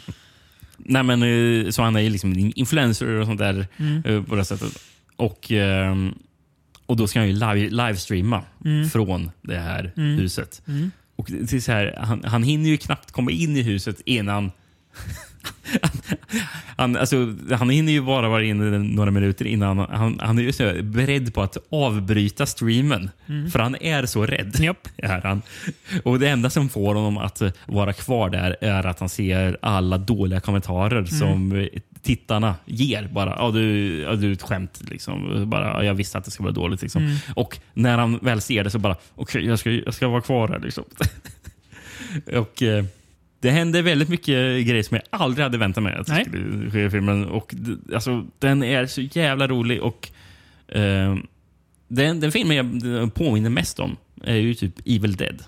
Nej, 0.78 1.04
men, 1.04 1.24
eh, 1.24 1.70
så 1.70 1.82
han 1.82 1.96
är 1.96 2.10
liksom 2.10 2.32
en 2.32 2.52
influencer 2.60 3.08
och 3.08 3.26
sånt 3.26 3.40
där 3.40 3.68
mm. 3.78 4.26
på 4.26 4.36
det 4.36 4.46
sättet. 4.46 4.84
Och, 5.16 5.52
ehm, 5.52 6.14
och 6.86 6.98
då 6.98 7.08
ska 7.08 7.20
han 7.20 7.28
ju 7.28 7.34
live, 7.34 7.70
livestreama 7.70 8.44
mm. 8.66 8.90
från 8.90 9.32
det 9.42 9.58
här 9.58 9.94
mm. 9.98 10.18
huset. 10.18 10.62
Mm. 10.68 10.92
Och 11.16 11.28
det 11.30 11.54
är 11.54 11.60
så 11.60 11.72
här, 11.72 11.98
han, 12.02 12.24
han 12.24 12.44
hinner 12.44 12.70
ju 12.70 12.78
knappt 12.78 13.12
komma 13.12 13.32
in 13.32 13.58
i 13.58 13.62
huset 13.62 14.02
innan 14.06 14.52
han, 16.78 16.98
alltså, 16.98 17.36
han 17.52 17.70
hinner 17.70 17.92
ju 17.92 18.02
bara 18.02 18.30
vara 18.30 18.44
inne 18.44 18.78
några 18.80 19.12
minuter 19.12 19.48
innan 19.48 19.80
han, 19.80 20.20
han 20.24 20.40
är 20.40 20.44
ju 20.44 20.54
så 20.54 20.72
beredd 20.84 21.34
på 21.34 21.42
att 21.42 21.58
avbryta 21.70 22.46
streamen. 22.46 23.10
Mm. 23.28 23.52
För 23.52 23.60
han 23.60 23.76
är 23.76 24.06
så 24.06 24.26
rädd. 24.26 24.60
Yep. 24.60 24.78
Är 24.98 25.22
han. 25.22 25.42
Och 26.04 26.20
Det 26.20 26.30
enda 26.30 26.50
som 26.50 26.70
får 26.70 26.96
honom 26.96 27.18
att 27.18 27.42
vara 27.66 27.94
kvar 27.94 28.30
där 28.30 28.56
är 28.62 28.86
att 28.86 29.00
han 29.00 29.10
ser 29.10 29.58
alla 29.62 29.98
dåliga 29.98 30.40
kommentarer 30.40 30.98
mm. 30.98 31.08
som 31.08 31.68
tittarna 32.02 32.56
ger. 32.66 33.10
Bara, 33.14 33.36
ja, 33.40 33.52
du, 33.52 34.00
ja, 34.02 34.16
du 34.16 34.30
är 34.30 34.34
ett 34.34 34.42
skämt. 34.42 34.82
Liksom. 34.90 35.50
Bara, 35.50 35.84
jag 35.84 35.94
visste 35.94 36.18
att 36.18 36.26
det 36.26 36.32
skulle 36.32 36.46
vara 36.46 36.56
dåligt. 36.56 36.82
Liksom. 36.82 37.06
Mm. 37.06 37.18
Och 37.36 37.60
när 37.74 37.98
han 37.98 38.18
väl 38.22 38.42
ser 38.42 38.64
det 38.64 38.70
så 38.70 38.80
bara, 38.80 38.94
okej, 38.94 39.40
okay, 39.40 39.50
jag, 39.50 39.60
ska, 39.60 39.72
jag 39.72 39.94
ska 39.94 40.08
vara 40.08 40.22
kvar 40.22 40.48
här. 40.48 40.60
Liksom. 40.60 40.84
och... 42.40 42.64
Eh, 42.64 42.86
det 43.46 43.52
händer 43.52 43.82
väldigt 43.82 44.10
mycket 44.10 44.68
grejer 44.68 44.84
som 44.84 44.96
jag 44.96 45.22
aldrig 45.22 45.44
hade 45.44 45.58
väntat 45.58 45.84
mig 45.84 45.96
att 45.96 46.08
det 46.08 46.26
skulle 46.26 46.72
ske 46.72 46.86
i 46.86 46.90
filmen. 46.90 47.26
Och, 47.26 47.56
alltså, 47.94 48.26
den 48.40 48.64
är 48.64 48.86
så 48.86 49.02
jävla 49.02 49.48
rolig. 49.48 49.82
och 49.82 50.10
uh, 50.76 51.16
den, 51.88 52.20
den 52.20 52.32
filmen 52.32 52.82
jag 52.82 53.14
påminner 53.14 53.50
mest 53.50 53.80
om 53.80 53.98
är 54.24 54.36
ju 54.36 54.54
typ 54.54 54.74
Evil 54.86 55.16
Dead. 55.16 55.44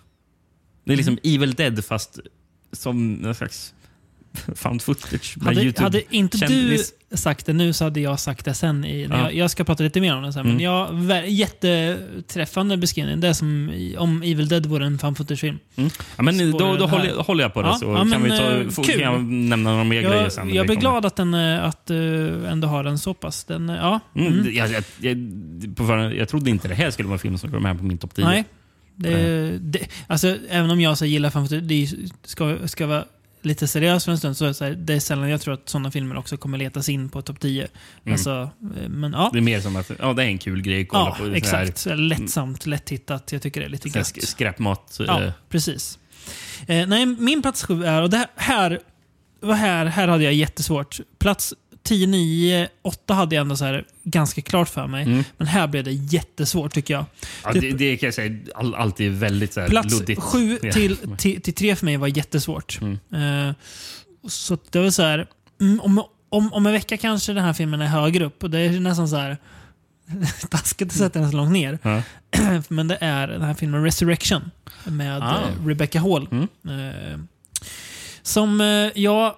Det 0.83 0.93
är 0.93 0.97
liksom 0.97 1.17
mm. 1.23 1.35
Evil 1.35 1.53
Dead 1.53 1.85
fast 1.85 2.19
som 2.71 3.13
någon 3.13 3.35
slags 3.35 3.73
found 4.55 4.81
footage. 4.81 5.37
Hade, 5.41 5.73
hade 5.77 6.15
inte 6.15 6.47
du 6.47 6.77
sagt 7.11 7.45
det 7.45 7.53
nu 7.53 7.73
så 7.73 7.83
hade 7.83 7.99
jag 7.99 8.19
sagt 8.19 8.45
det 8.45 8.53
sen. 8.53 8.85
I, 8.85 9.07
ja. 9.09 9.17
jag, 9.17 9.33
jag, 9.33 9.51
ska 9.51 9.63
prata 9.63 9.83
lite 9.83 10.01
mer 10.01 10.15
om 10.15 10.23
det 10.23 10.33
sen. 10.33 10.41
Mm. 10.41 10.55
Men 10.55 10.63
jag, 10.63 11.29
jätteträffande 11.29 12.77
beskrivning. 12.77 13.19
Det 13.19 13.27
är 13.27 13.33
som 13.33 13.71
om 13.97 14.21
Evil 14.23 14.47
Dead 14.47 14.65
vore 14.65 14.85
en 14.85 14.99
found 14.99 15.17
footage-film. 15.17 15.59
Mm. 15.75 15.89
Ja, 16.17 16.23
men 16.23 16.51
då, 16.51 16.75
då 16.75 16.87
håller, 16.87 17.05
jag, 17.05 17.15
håller 17.15 17.43
jag 17.43 17.53
på 17.53 17.61
det. 17.61 17.67
Ja, 17.67 17.73
så 17.73 17.85
ja, 17.85 18.07
kan, 18.11 18.23
vi 18.23 18.29
ta, 18.29 18.51
eh, 18.51 18.69
få, 18.69 18.83
kan 18.83 18.99
jag 18.99 19.23
nämna 19.23 19.71
några 19.71 19.83
mer 19.83 20.01
jag, 20.01 20.11
grejer 20.11 20.29
sen. 20.29 20.53
Jag 20.53 20.65
blir 20.65 20.75
glad 20.75 21.05
att 21.05 21.15
den 21.15 21.33
eh, 21.33 21.63
att, 21.63 21.91
uh, 21.91 22.51
ändå 22.51 22.67
har 22.67 22.83
den 22.83 22.97
så 22.97 23.13
pass. 23.13 23.43
Den, 23.43 23.69
ja. 23.69 23.99
Mm. 24.15 24.33
Mm. 24.33 24.55
Jag, 24.55 24.83
jag, 24.99 26.13
jag, 26.13 26.29
trodde 26.29 26.49
inte 26.49 26.67
det 26.67 26.75
här 26.75 26.91
skulle 26.91 27.07
vara 27.07 27.15
en 27.15 27.19
film 27.19 27.37
som 27.37 27.51
vara 27.51 27.61
med 27.61 27.77
på 27.77 27.83
min 27.83 27.97
topp 27.97 28.15
10. 28.15 28.25
Nej. 28.25 28.45
Det, 28.99 29.57
det, 29.59 29.79
alltså, 30.07 30.37
även 30.49 30.71
om 30.71 30.81
jag 30.81 30.97
så 30.97 31.05
gillar 31.05 31.29
fan, 31.29 31.47
det 31.61 31.89
ska, 32.23 32.57
ska 32.67 32.87
vara 32.87 33.03
lite 33.41 33.67
seriös 33.67 34.05
för 34.05 34.11
en 34.11 34.17
stund 34.17 34.37
så 34.37 34.45
är 34.45 34.47
det, 34.47 34.53
så 34.53 34.65
här, 34.65 34.71
det 34.71 34.93
är 34.93 34.99
sällan 34.99 35.29
jag 35.29 35.41
tror 35.41 35.53
att 35.53 35.69
sådana 35.69 35.91
filmer 35.91 36.17
också 36.17 36.37
kommer 36.37 36.57
letas 36.57 36.89
in 36.89 37.09
på 37.09 37.21
topp 37.21 37.39
10. 37.39 37.67
Mm. 38.03 38.13
Alltså, 38.13 38.49
eh, 38.81 38.89
men, 38.89 39.13
ja. 39.13 39.29
Det 39.33 39.39
är 39.39 39.41
mer 39.41 39.61
som 39.61 39.75
att 39.75 39.91
ja, 39.99 40.13
det 40.13 40.23
är 40.23 40.27
en 40.27 40.37
kul 40.37 40.61
grej 40.61 40.81
att 40.81 40.87
kolla 40.87 41.15
ja, 41.19 41.25
på. 41.25 41.35
Exakt. 41.35 41.85
Här, 41.85 41.95
lättsamt, 41.95 42.65
lättittat. 42.65 43.31
Jag 43.31 43.41
tycker 43.41 43.59
det 43.59 43.67
är 43.67 43.69
lite 43.69 43.89
gött. 43.89 44.23
Skräpmat. 44.23 44.99
Ja, 44.99 45.23
eh. 45.23 45.31
precis. 45.49 45.99
Eh, 46.67 46.87
nej, 46.87 47.05
min 47.05 47.41
plats 47.41 47.63
sju 47.63 47.83
är, 47.83 48.01
och 48.01 48.09
det 48.09 48.27
här, 48.35 48.79
här, 49.41 49.85
här 49.85 50.07
hade 50.07 50.23
jag 50.23 50.33
jättesvårt. 50.33 50.99
Plats 51.19 51.53
10, 51.87 52.07
9, 52.07 52.67
8 52.81 53.13
hade 53.13 53.35
jag 53.35 53.41
ändå 53.41 53.55
så 53.57 53.65
här 53.65 53.85
ganska 54.03 54.41
klart 54.41 54.69
för 54.69 54.87
mig. 54.87 55.03
Mm. 55.03 55.23
Men 55.37 55.47
här 55.47 55.67
blev 55.67 55.83
det 55.83 55.91
jättesvårt 55.91 56.73
tycker 56.73 56.93
jag. 56.93 57.05
Ja, 57.43 57.53
det, 57.53 57.71
det, 57.71 57.97
kan 57.97 58.07
jag 58.07 58.13
säga 58.13 58.37
all, 58.55 58.75
alltid 58.75 59.11
väldigt 59.11 59.53
så 59.53 59.59
här 59.59 59.67
plats 59.67 59.99
luddigt. 59.99 60.21
7 60.21 60.57
till, 60.57 60.97
till, 61.17 61.41
till 61.41 61.53
3 61.53 61.75
för 61.75 61.85
mig 61.85 61.97
var 61.97 62.07
jättesvårt. 62.07 62.79
Mm. 62.81 63.47
Uh, 63.47 63.53
så 64.27 64.57
det 64.71 64.79
var 64.79 64.89
så 64.89 65.03
här, 65.03 65.27
mm, 65.61 65.79
om, 65.79 66.03
om, 66.29 66.53
om 66.53 66.65
en 66.65 66.73
vecka 66.73 66.97
kanske 66.97 67.33
den 67.33 67.43
här 67.43 67.53
filmen 67.53 67.81
är 67.81 67.87
högre 67.87 68.25
upp. 68.25 68.43
Och 68.43 68.49
det 68.49 68.59
är 68.59 68.79
nästan 68.79 69.07
så 69.07 69.15
här 69.15 69.37
taskigt 70.49 70.87
att 70.87 70.97
sätta 70.97 71.19
den 71.19 71.31
så 71.31 71.37
långt 71.37 71.51
ner. 71.51 71.79
Ja. 71.81 72.01
Men 72.67 72.87
det 72.87 72.97
är 73.01 73.27
den 73.27 73.41
här 73.41 73.53
filmen 73.53 73.83
Resurrection 73.83 74.51
med 74.83 75.23
ah. 75.23 75.41
Rebecca 75.65 75.99
Hall. 75.99 76.27
Mm. 76.31 76.47
Uh, 76.69 77.19
som 78.21 78.59
jag 78.95 79.35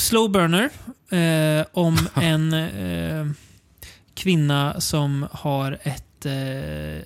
slow 0.00 0.30
burner 0.30 0.70
eh, 1.10 1.66
om 1.72 2.08
en 2.14 2.52
eh, 2.52 3.26
kvinna 4.14 4.80
som 4.80 5.26
har 5.32 5.78
ett, 5.82 6.26
eh, 6.26 7.04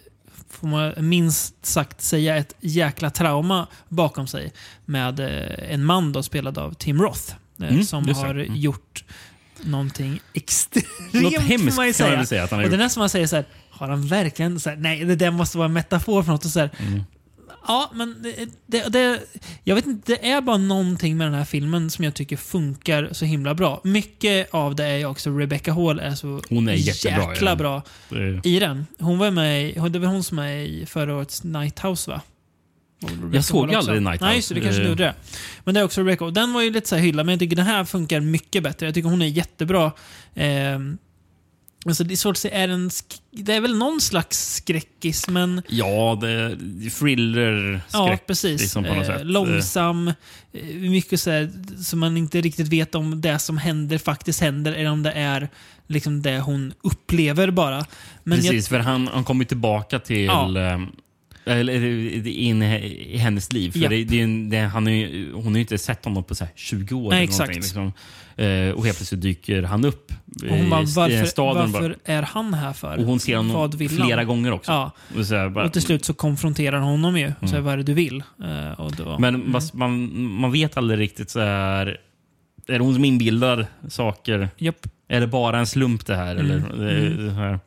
får 0.50 0.66
man 0.68 0.92
minst 0.96 1.66
sagt 1.66 2.02
säga, 2.02 2.36
ett 2.36 2.54
jäkla 2.60 3.10
trauma 3.10 3.66
bakom 3.88 4.26
sig 4.26 4.52
med 4.84 5.20
eh, 5.20 5.72
en 5.74 5.84
man 5.84 6.12
då 6.12 6.22
spelad 6.22 6.58
av 6.58 6.74
Tim 6.74 7.02
Roth. 7.02 7.34
Eh, 7.60 7.68
mm, 7.68 7.84
som 7.84 8.08
har 8.08 8.30
mm. 8.30 8.56
gjort 8.56 9.04
någonting 9.62 10.20
extremt, 10.32 11.12
Något 11.12 11.42
hemskt 11.42 11.76
man 11.76 11.94
säga. 11.94 12.08
kan 12.08 12.18
man 12.18 12.26
säga 12.26 12.44
att 12.44 12.50
han 12.50 12.58
har 12.58 12.64
och. 12.64 12.70
Det 12.70 12.76
är 12.76 12.78
nästan 12.78 13.00
man 13.00 13.08
säger 13.08 13.26
så 13.26 13.36
här, 13.36 13.44
har 13.70 13.88
han 13.88 14.06
verkligen... 14.06 14.60
Så 14.60 14.70
här, 14.70 14.76
nej, 14.76 15.04
det 15.04 15.16
där 15.16 15.30
måste 15.30 15.58
vara 15.58 15.66
en 15.66 15.72
metafor 15.72 16.22
för 16.22 16.32
något. 16.32 16.44
Och 16.44 16.50
så 16.50 16.60
här, 16.60 16.70
mm. 16.78 17.02
Ja, 17.66 17.90
men 17.94 18.22
det, 18.22 18.48
det, 18.66 18.88
det, 18.88 19.20
jag 19.64 19.74
vet 19.74 19.86
inte, 19.86 20.12
det 20.12 20.30
är 20.30 20.40
bara 20.40 20.56
någonting 20.56 21.16
med 21.16 21.26
den 21.26 21.34
här 21.34 21.44
filmen 21.44 21.90
som 21.90 22.04
jag 22.04 22.14
tycker 22.14 22.36
funkar 22.36 23.08
så 23.12 23.24
himla 23.24 23.54
bra. 23.54 23.80
Mycket 23.84 24.54
av 24.54 24.74
det 24.74 24.84
är 24.84 24.96
ju 24.96 25.06
också 25.06 25.30
Rebecca 25.30 25.72
Hall 25.72 26.00
är 26.00 26.14
så 26.14 26.40
hon 26.48 26.68
är 26.68 26.72
jättebra, 26.72 27.30
jäkla 27.32 27.50
ja. 27.50 27.56
bra 27.56 27.82
i 28.44 28.58
den. 28.58 28.86
Hon 28.98 29.18
var 29.18 29.30
med 29.30 29.64
i, 29.64 29.72
det 29.88 29.98
var 29.98 30.06
hon 30.06 30.24
som 30.24 30.38
är 30.38 30.56
i 30.56 30.86
förra 30.86 31.16
årets 31.16 31.44
Nighthouse 31.44 32.10
va? 32.10 32.20
Jag 33.32 33.44
såg 33.44 33.74
aldrig 33.74 34.02
Nighthouse. 34.02 34.24
Nej, 34.24 34.36
just 34.36 34.48
det. 34.48 34.54
Du 34.54 34.60
kanske 34.60 34.82
gjorde 34.82 35.04
det. 35.04 35.14
Men 35.64 35.74
det 35.74 35.80
är 35.80 35.84
också 35.84 36.00
Rebecca. 36.00 36.30
Den 36.30 36.52
var 36.52 36.62
ju 36.62 36.70
lite 36.70 36.88
så 36.88 36.96
hyllad, 36.96 37.26
men 37.26 37.32
jag 37.32 37.40
tycker 37.40 37.56
den 37.56 37.66
här 37.66 37.84
funkar 37.84 38.20
mycket 38.20 38.62
bättre. 38.62 38.86
Jag 38.86 38.94
tycker 38.94 39.08
hon 39.08 39.22
är 39.22 39.26
jättebra. 39.26 39.92
Eh, 40.34 40.78
Alltså 41.86 42.04
det 42.04 42.14
är 42.14 42.16
svårt 42.16 42.32
att 42.32 42.38
säga. 42.38 42.54
Är 42.54 42.68
en 42.68 42.90
det 43.30 43.54
är 43.54 43.60
väl 43.60 43.76
någon 43.76 44.00
slags 44.00 44.54
skräckis, 44.54 45.28
men... 45.28 45.62
Ja, 45.68 46.18
det 46.20 46.28
är 46.28 46.90
thriller-skräck. 46.90 47.90
Ja, 47.92 48.18
precis. 48.26 48.60
Liksom 48.60 48.84
eh, 48.84 49.24
långsam. 49.24 50.08
Eh, 50.52 50.76
mycket 50.76 51.20
så 51.20 51.30
här, 51.30 51.50
så 51.82 51.96
man 51.96 52.16
inte 52.16 52.40
riktigt 52.40 52.68
vet 52.68 52.94
om 52.94 53.20
det 53.20 53.38
som 53.38 53.58
händer 53.58 53.98
faktiskt 53.98 54.40
händer, 54.40 54.72
eller 54.72 54.90
om 54.90 55.02
det 55.02 55.12
är 55.12 55.48
liksom 55.86 56.22
det 56.22 56.40
hon 56.40 56.72
upplever 56.82 57.50
bara. 57.50 57.86
Men 58.24 58.38
precis, 58.38 58.52
jag, 58.52 58.64
för 58.64 58.78
han, 58.78 59.08
han 59.08 59.24
kommer 59.24 59.44
tillbaka 59.44 59.98
till... 59.98 60.24
Ja. 60.24 60.80
Eh, 61.46 61.58
eller 61.58 62.26
in 62.26 62.62
i 62.62 63.16
hennes 63.16 63.52
liv. 63.52 63.70
För 63.70 63.88
det, 63.88 64.04
det, 64.04 64.26
det, 64.26 64.58
han 64.58 64.88
är, 64.88 65.32
hon 65.32 65.44
har 65.44 65.54
ju 65.54 65.60
inte 65.60 65.78
sett 65.78 66.04
honom 66.04 66.24
på 66.24 66.34
så 66.34 66.46
20 66.54 66.94
år. 66.94 67.10
Nej, 67.10 67.24
exakt. 67.24 67.54
Liksom. 67.54 67.92
Eh, 68.36 68.70
och 68.70 68.84
helt 68.84 68.96
plötsligt 68.96 69.20
dyker 69.20 69.62
han 69.62 69.84
upp 69.84 70.12
och 70.42 70.56
hon 70.56 70.70
bara, 70.70 70.80
varför, 70.80 71.24
staden. 71.24 71.72
Varför 71.72 71.96
är 72.04 72.22
han 72.22 72.54
här 72.54 72.72
för? 72.72 72.98
Och 72.98 73.04
hon 73.04 73.20
ser 73.20 73.36
honom 73.36 73.72
flera 73.72 74.16
han? 74.16 74.26
gånger 74.26 74.52
också. 74.52 74.72
Ja. 74.72 74.90
Och, 75.18 75.26
så 75.26 75.34
här, 75.34 75.48
bara, 75.48 75.64
och 75.64 75.72
till 75.72 75.82
slut 75.82 76.04
så 76.04 76.14
konfronterar 76.14 76.80
hon 76.80 76.90
honom 76.90 77.16
ju. 77.16 77.24
Mm. 77.24 77.34
Så 77.40 77.54
här, 77.54 77.60
vad 77.60 77.72
är 77.72 77.76
det 77.76 77.82
du 77.82 77.94
vill? 77.94 78.22
Uh, 78.40 78.90
då, 78.96 79.18
Men 79.18 79.34
mm. 79.34 79.62
man, 79.72 80.10
man 80.30 80.52
vet 80.52 80.76
aldrig 80.76 81.00
riktigt 81.00 81.30
så 81.30 81.40
här... 81.40 82.00
Är 82.66 82.78
det 82.78 82.84
hon 82.84 82.94
som 82.94 83.04
inbildar 83.04 83.66
saker? 83.88 84.48
Yep. 84.58 84.86
Är 85.08 85.20
det 85.20 85.26
bara 85.26 85.58
en 85.58 85.66
slump 85.66 86.06
det 86.06 86.16
här? 86.16 86.36
Mm. 86.36 86.46
Eller, 86.46 86.84
det, 86.84 87.06
mm. 87.06 87.26
det 87.26 87.32
här? 87.32 87.58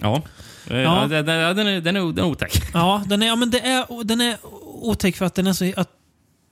Mm. 0.00 0.12
Ja. 0.12 0.22
Ja. 0.70 0.76
ja 0.76 1.06
den, 1.06 1.26
den, 1.26 1.36
är, 1.36 1.54
den, 1.54 1.66
är, 1.66 1.80
den 1.80 1.96
är 1.96 2.22
otäck. 2.22 2.62
Ja, 2.74 3.02
den 3.06 3.22
är, 3.22 3.26
ja, 3.26 3.36
men 3.36 3.50
det 3.50 3.60
är, 3.60 4.04
den 4.04 4.20
är 4.20 4.36
otäck 4.64 5.16
för 5.16 5.26
att 5.26 5.34
den 5.34 5.46
är 5.46 5.52
så... 5.52 5.72
Att 5.76 5.94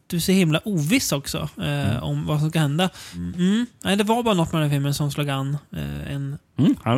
du 0.08 0.16
är 0.16 0.20
så 0.20 0.32
himla 0.32 0.60
oviss 0.64 1.12
också 1.12 1.48
eh, 1.58 1.90
mm. 1.90 2.02
om 2.02 2.26
vad 2.26 2.40
som 2.40 2.50
ska 2.50 2.58
hända. 2.58 2.90
Mm. 3.14 3.66
Nej, 3.84 3.96
det 3.96 4.04
var 4.04 4.22
bara 4.22 4.34
något 4.34 4.52
med 4.52 4.62
den 4.62 4.70
filmen 4.70 4.94
som 4.94 5.10
slog 5.10 5.30
an 5.30 5.58
eh, 5.72 6.12
en 6.12 6.38
mm. 6.58 6.74
ja, 6.84 6.90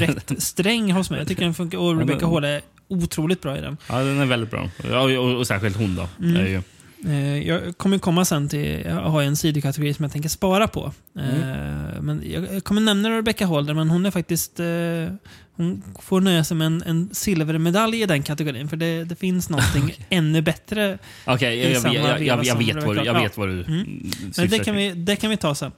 rätt 0.00 0.42
sträng 0.42 0.92
hos 0.92 1.10
mig. 1.10 1.18
Jag 1.18 1.28
tycker 1.28 1.44
den 1.44 1.54
funkar. 1.54 1.78
Och 1.78 1.98
Rebecca 1.98 2.26
Hall 2.26 2.44
är 2.44 2.60
otroligt 2.88 3.42
bra 3.42 3.58
i 3.58 3.60
den. 3.60 3.76
Ja, 3.88 3.98
den 3.98 4.20
är 4.20 4.26
väldigt 4.26 4.50
bra. 4.50 4.68
Och, 4.84 5.10
och, 5.10 5.38
och 5.38 5.46
särskilt 5.46 5.76
hon 5.76 5.94
då. 5.94 6.08
Mm. 6.20 6.36
Är 6.36 6.46
ju. 6.46 6.62
Eh, 7.04 7.48
jag 7.48 7.78
kommer 7.78 7.98
komma 7.98 8.24
sen 8.24 8.48
till, 8.48 8.82
jag 8.84 8.94
har 8.94 9.22
en 9.22 9.36
sidokategori 9.36 9.94
som 9.94 10.02
jag 10.02 10.12
tänker 10.12 10.28
spara 10.28 10.68
på. 10.68 10.92
Mm. 11.18 11.30
Eh, 11.30 12.02
men 12.02 12.22
jag 12.26 12.64
kommer 12.64 12.80
nämna 12.80 13.10
Rebecca 13.10 13.46
Hall 13.46 13.74
men 13.74 13.90
hon 13.90 14.06
är 14.06 14.10
faktiskt 14.10 14.60
eh, 14.60 14.66
hon 15.56 15.82
får 16.02 16.20
nöja 16.20 16.44
sig 16.44 16.56
med 16.56 16.66
en, 16.66 16.82
en 16.86 17.10
silvermedalj 17.12 18.02
i 18.02 18.06
den 18.06 18.22
kategorin. 18.22 18.68
För 18.68 18.76
det, 18.76 19.04
det 19.04 19.16
finns 19.16 19.50
någonting 19.50 19.84
okay. 19.84 20.04
ännu 20.10 20.42
bättre. 20.42 20.98
Okej, 21.24 21.34
okay, 21.34 21.72
jag, 21.72 21.94
jag, 21.94 21.94
jag, 21.94 22.22
jag, 22.22 22.44
jag, 22.44 22.58
vet 22.58 22.84
vad, 22.84 23.06
jag 23.06 23.14
vet 23.14 23.36
vad 23.36 23.48
du 23.48 23.64
mm. 23.64 24.10
Men 24.36 24.48
det 24.48 24.58
kan, 24.58 24.76
vi, 24.76 24.90
det 24.90 25.16
kan 25.16 25.30
vi 25.30 25.36
ta 25.36 25.54
sen. 25.54 25.72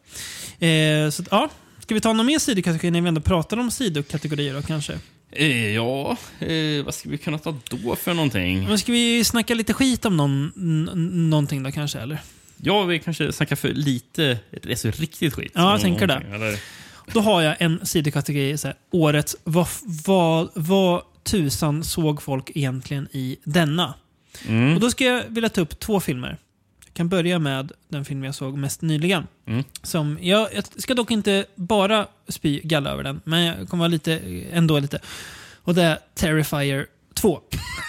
Eh, 0.58 1.10
så, 1.10 1.24
ja. 1.30 1.50
Ska 1.78 1.94
vi 1.94 2.00
ta 2.00 2.12
någon 2.12 2.26
mer 2.26 2.38
sidokategori 2.38 2.90
när 2.90 3.00
vi 3.00 3.08
ändå 3.08 3.20
pratar 3.20 3.56
om 3.56 3.70
sidokategorier 3.70 4.54
då 4.54 4.62
kanske? 4.62 4.98
Eh, 5.30 5.74
ja, 5.74 6.16
eh, 6.38 6.84
vad 6.84 6.94
ska 6.94 7.08
vi 7.08 7.18
kunna 7.18 7.38
ta 7.38 7.56
då 7.70 7.96
för 7.96 8.14
någonting? 8.14 8.68
Men 8.68 8.78
ska 8.78 8.92
vi 8.92 9.24
snacka 9.24 9.54
lite 9.54 9.74
skit 9.74 10.04
om 10.04 10.16
någon, 10.16 10.52
någonting 11.30 11.62
då 11.62 11.72
kanske, 11.72 11.98
eller? 11.98 12.18
Ja, 12.56 12.82
vi 12.82 12.98
kanske 12.98 13.32
snackar 13.32 13.56
för 13.56 13.68
lite, 13.68 14.38
alltså 14.68 14.90
riktigt 14.90 15.34
skit. 15.34 15.52
Ja, 15.54 15.72
jag 15.72 15.80
tänker 15.80 16.06
det. 16.06 16.22
Eller? 16.32 16.58
Då 17.12 17.20
har 17.20 17.42
jag 17.42 17.56
en 17.58 17.86
sidokategori, 17.86 18.58
så 18.58 18.68
här, 18.68 18.76
årets 18.90 19.36
vad, 19.44 19.68
vad, 20.06 20.48
vad 20.54 21.02
tusan 21.22 21.84
såg 21.84 22.22
folk 22.22 22.50
egentligen 22.54 23.08
i 23.12 23.38
denna? 23.44 23.94
Mm. 24.46 24.74
Och 24.74 24.80
Då 24.80 24.90
ska 24.90 25.04
jag 25.04 25.22
vilja 25.28 25.48
ta 25.48 25.60
upp 25.60 25.80
två 25.80 26.00
filmer. 26.00 26.38
kan 26.92 27.08
börja 27.08 27.38
med 27.38 27.72
den 27.88 28.04
film 28.04 28.24
jag 28.24 28.34
såg 28.34 28.58
mest 28.58 28.82
nyligen. 28.82 29.26
Mm. 29.46 29.64
Som, 29.82 30.18
jag, 30.20 30.48
jag 30.54 30.64
ska 30.82 30.94
dock 30.94 31.10
inte 31.10 31.44
bara 31.54 32.06
spy 32.28 32.60
galla 32.64 32.90
över 32.90 33.02
den, 33.02 33.20
men 33.24 33.44
jag 33.44 33.68
kommer 33.68 33.82
vara 33.82 33.88
lite, 33.88 34.20
ändå 34.52 34.78
lite. 34.78 35.00
Och 35.64 35.74
det 35.74 35.82
är 35.82 35.98
Terrifier 36.14 36.86
2. 37.20 37.40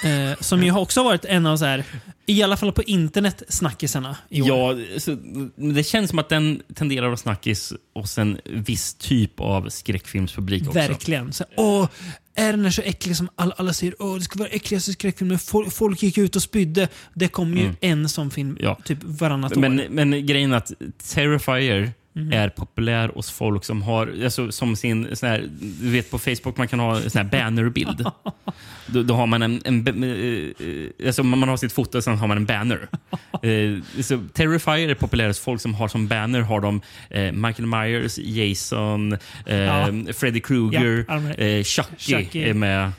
eh, 0.04 0.40
som 0.40 0.64
ju 0.64 0.76
också 0.76 1.00
har 1.00 1.06
varit 1.06 1.26
en 1.26 1.46
av, 1.46 1.58
så 1.58 1.66
här, 1.66 1.84
i 2.26 2.44
alla 2.44 2.58
fall 2.58 2.72
på 2.72 2.84
internet, 2.84 3.44
snackisarna 3.50 4.18
i 4.30 4.42
år. 4.42 4.48
Ja, 4.94 5.00
så, 5.00 5.18
det 5.56 5.84
känns 5.84 6.10
som 6.10 6.20
att 6.20 6.30
den 6.30 6.62
tenderar 6.76 7.06
att 7.06 7.10
vara 7.10 7.18
snackis 7.18 7.74
hos 7.96 8.18
en 8.18 8.38
viss 8.46 8.94
typ 8.94 9.40
av 9.40 9.70
skräckfilmspublik 9.70 10.62
också. 10.68 10.74
Verkligen. 10.80 11.34
Så, 11.34 11.44
åh, 11.58 11.88
är 12.36 12.52
den 12.52 12.64
här 12.64 12.72
så 12.72 12.82
äcklig 12.82 13.16
som 13.18 13.30
alla, 13.36 13.54
alla 13.58 13.74
säger? 13.74 13.96
Åh, 14.00 14.16
det 14.16 14.22
ska 14.22 14.40
vara 14.40 14.50
äckligaste 14.50 14.92
skräckfilmen. 14.94 15.40
Folk, 15.40 15.74
folk 15.74 16.04
gick 16.04 16.18
ut 16.18 16.36
och 16.36 16.42
spydde. 16.42 16.88
Det 17.14 17.28
kommer 17.28 17.58
ju 17.58 17.64
Mm. 17.64 17.76
en 17.82 18.10
sån 18.10 18.32
film 18.32 18.58
Ja. 18.62 18.78
typ 18.86 18.98
varannat 19.04 19.56
Men, 19.56 19.80
år. 19.80 19.86
men 19.90 20.26
grejen 20.26 20.52
är 20.54 20.58
att 20.58 20.72
Terrifier 21.14 21.92
Mhm. 22.20 22.34
är 22.34 22.50
populär 22.50 23.12
hos 23.16 23.32
folk 23.32 23.64
som 23.66 23.82
har, 23.82 24.14
alltså, 24.24 24.52
som 24.52 24.76
sin, 24.76 25.16
sån 25.16 25.30
här, 25.30 25.48
du 25.60 25.90
vet 25.90 26.12
på 26.12 26.20
Facebook 26.20 26.58
man 26.58 26.68
kan 26.68 26.80
ha 26.80 27.02
sån 27.02 27.22
här 27.22 27.30
bannerbild. 27.32 28.06
då, 28.88 29.04
då 29.04 29.14
har 29.14 29.28
man 29.28 29.41
en, 29.41 29.62
en 29.66 29.88
eh, 29.88 30.68
eh, 30.68 31.08
alltså 31.08 31.24
man 31.24 31.50
har 31.50 31.58
sitt 31.58 31.74
foto 31.74 31.98
och 31.98 32.04
sen 32.04 32.18
har 32.18 32.28
man 32.28 32.38
en 32.38 32.46
banner. 32.46 32.88
Eh, 33.44 34.02
så 34.04 34.20
Terrifier 34.34 34.90
är 34.90 34.94
populär 34.96 35.28
hos 35.28 35.40
folk 35.40 35.62
som 35.62 35.74
har 35.76 35.88
som 35.88 36.08
banner 36.08 36.41
har 36.41 36.62
de 36.62 36.82
eh, 37.10 37.32
Michael 37.32 37.66
Myers, 37.68 38.18
Jason, 38.18 39.14
eh, 39.46 39.58
Ja. 39.58 39.88
Freddy 40.18 40.40
Krueger, 40.40 41.06
Ja, 41.08 41.16
eh, 41.46 41.64
Chucky, 41.64 41.96
Chucky. 41.98 42.44
är 42.44 42.54
med, 42.54 42.91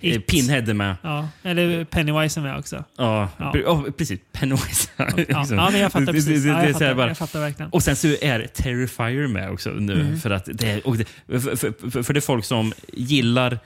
eh. 0.00 0.20
Pinhead 0.20 0.58
är 0.70 0.74
med. 0.74 0.96
Ja, 1.02 1.28
eller 1.42 1.84
Pennywise 1.84 2.40
är 2.40 2.42
med 2.42 2.58
också. 2.58 2.84
Ja, 2.98 3.28
Ja. 3.38 3.52
oh, 3.66 3.90
precis. 3.90 4.20
Pennywise. 4.32 4.88
Ja, 4.96 5.06
ja 5.28 5.70
men 5.70 5.80
jag 5.80 5.92
fattar 5.92 6.06
det- 6.06 6.12
precis. 6.12 6.42
det- 6.44 6.48
jag, 6.50 6.72
fattar, 6.72 6.94
bara- 6.94 7.08
jag 7.08 7.18
fattar 7.18 7.40
verkligen. 7.40 7.70
Och 7.70 7.82
sen 7.82 7.96
så 7.96 8.08
är 8.20 8.46
Terrifier 8.62 9.26
med 9.26 9.50
också 9.50 9.70
nu. 9.70 10.00
Mm. 10.00 10.18
För, 10.18 10.30
att 10.30 10.48
det 10.52 10.70
är, 10.70 10.86
och 10.86 10.96
det, 10.96 11.04
för, 11.40 11.56
för, 11.56 12.02
för, 12.02 12.12
det 12.12 12.18
är 12.18 12.20
folk 12.20 12.44
som 12.44 12.72
gillar 12.92 13.58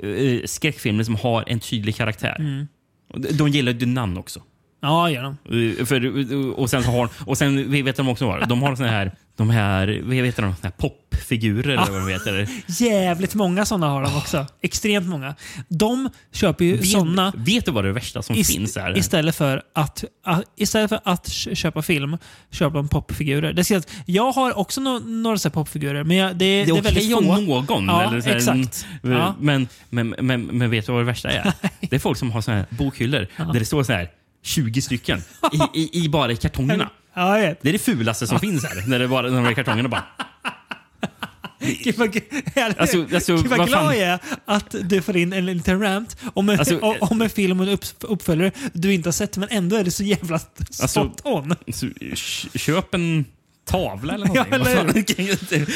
eh, 0.00 0.40
skräckfilmer 0.44 1.04
som 1.04 1.14
har 1.14 1.44
en 1.46 1.60
tydlig 1.60 1.96
karaktär. 1.96 2.36
Mm. 2.38 2.66
De- 3.14 3.48
gillar 3.48 3.72
ju 3.72 3.86
namn 3.86 4.16
också. 4.16 4.42
Ja, 4.86 5.10
gör 5.10 5.22
de. 5.22 5.86
För, 5.86 6.60
och 6.60 6.70
sen 6.70 6.84
har 6.84 7.08
och 7.18 7.38
sen 7.38 7.70
vi 7.70 7.82
vet 7.82 7.96
de 7.96 8.08
också 8.08 8.26
vad 8.26 8.48
de 8.48 8.62
har 8.62 8.76
såna 8.76 8.88
här 8.88 9.12
de 9.36 9.50
här, 9.50 10.00
vad 10.04 10.14
heter 10.16 10.42
de, 10.42 10.54
såna 10.56 10.62
här 10.62 10.88
popfigurer 10.88 11.68
eller 11.70 11.92
vad 11.92 12.00
de 12.00 12.12
heter. 12.12 12.48
Jävligt 12.82 13.34
många 13.34 13.64
sådana 13.66 13.88
har 13.88 14.02
de 14.02 14.16
också. 14.16 14.46
Extremt 14.62 15.06
många. 15.06 15.34
De 15.68 16.10
köper 16.32 16.64
ju 16.64 16.76
Vet, 16.76 16.86
sådana 16.88 17.32
vet 17.36 17.64
du 17.64 17.70
vad 17.72 17.84
det 17.84 17.92
värsta 17.92 18.22
som 18.22 18.36
ist- 18.36 18.52
finns 18.52 18.76
här? 18.76 18.98
istället 18.98 19.36
för 19.36 19.62
att, 19.74 20.04
istället 20.56 20.88
för 20.88 21.00
att 21.04 21.28
kö- 21.30 21.54
köpa 21.54 21.82
film, 21.82 22.18
köper 22.50 22.76
de 22.76 22.88
popfigurer. 22.88 23.52
Det 23.52 23.64
ser 23.64 23.76
att 23.76 23.88
jag 24.06 24.32
har 24.32 24.58
också 24.58 24.80
no, 24.80 24.98
några 24.98 25.38
så 25.38 25.50
popfigurer, 25.50 26.04
men 26.04 26.16
jag, 26.16 26.36
det, 26.36 26.44
det 26.44 26.60
är 26.62 26.66
det 26.66 26.78
är 26.78 26.82
väldigt 26.82 27.12
få. 27.12 27.20
någon. 27.20 27.86
Ja, 27.86 28.02
eller 28.08 28.20
så 28.20 28.28
här, 28.28 28.36
exakt. 28.36 28.86
en- 29.02 29.12
Ja. 29.12 29.34
Men, 29.40 29.68
men, 29.90 30.14
men, 30.20 30.42
men 30.46 30.70
vet 30.70 30.86
du 30.86 30.92
vad 30.92 31.00
det 31.00 31.06
värsta 31.06 31.30
är? 31.30 31.52
Det 31.80 31.96
är 31.96 32.00
folk 32.00 32.18
som 32.18 32.30
har 32.30 32.40
såna 32.40 32.56
här 32.56 32.66
bokhyllor 32.70 33.26
där 33.52 33.58
det 33.60 33.64
står 33.64 33.82
så 33.82 33.92
här 33.92 34.08
20 34.46 34.82
stycken 34.82 35.22
i, 35.74 35.80
i, 35.80 36.04
i 36.04 36.08
bara 36.08 36.32
i 36.32 36.36
kartongerna. 36.36 36.90
Ja, 37.14 37.38
jag 37.38 37.48
vet. 37.48 37.62
Det 37.62 37.68
är 37.68 37.72
det 37.72 37.78
fulaste 37.78 38.26
som 38.26 38.40
finns 38.40 38.64
här. 38.64 38.84
När 38.88 38.98
det 38.98 39.08
bara 39.08 39.22
när 39.30 39.36
de 39.36 39.46
är 39.46 39.50
i 39.52 39.54
kartongerna 39.54 39.88
bara... 39.88 40.04
Gud 41.84 41.94
vad, 41.98 42.16
Alltså- 42.78 43.06
alltså, 43.14 43.36
Gud 43.36 43.46
vad 43.46 43.68
glad 43.68 43.94
jag 43.96 44.02
är 44.02 44.18
att 44.44 44.74
du 44.82 45.02
får 45.02 45.16
in 45.16 45.32
en 45.32 45.46
liten 45.46 45.80
rant 45.80 46.16
om 46.34 46.48
en, 46.48 46.58
Alltså, 46.58 46.78
om- 46.78 46.96
om 47.00 47.22
en 47.22 47.30
film 47.30 47.60
och 47.60 47.66
en 47.66 47.78
uppföljare 48.00 48.50
du 48.72 48.94
inte 48.94 49.06
har 49.08 49.12
sett, 49.12 49.36
men 49.36 49.48
ändå 49.50 49.76
är 49.76 49.84
det 49.84 49.90
så 49.90 50.02
jävla 50.04 50.34
Alltså, 50.58 50.86
spot 50.88 51.20
on. 51.24 51.54
Så, 51.72 51.86
k- 51.88 52.58
köp 52.58 52.94
en 52.94 53.24
tavla 53.64 54.14
eller 54.14 54.26
Ja, 54.26 54.32
någonting. 54.32 54.54
eller 54.54 54.64
Vad 54.76 55.48
fan? 55.48 55.66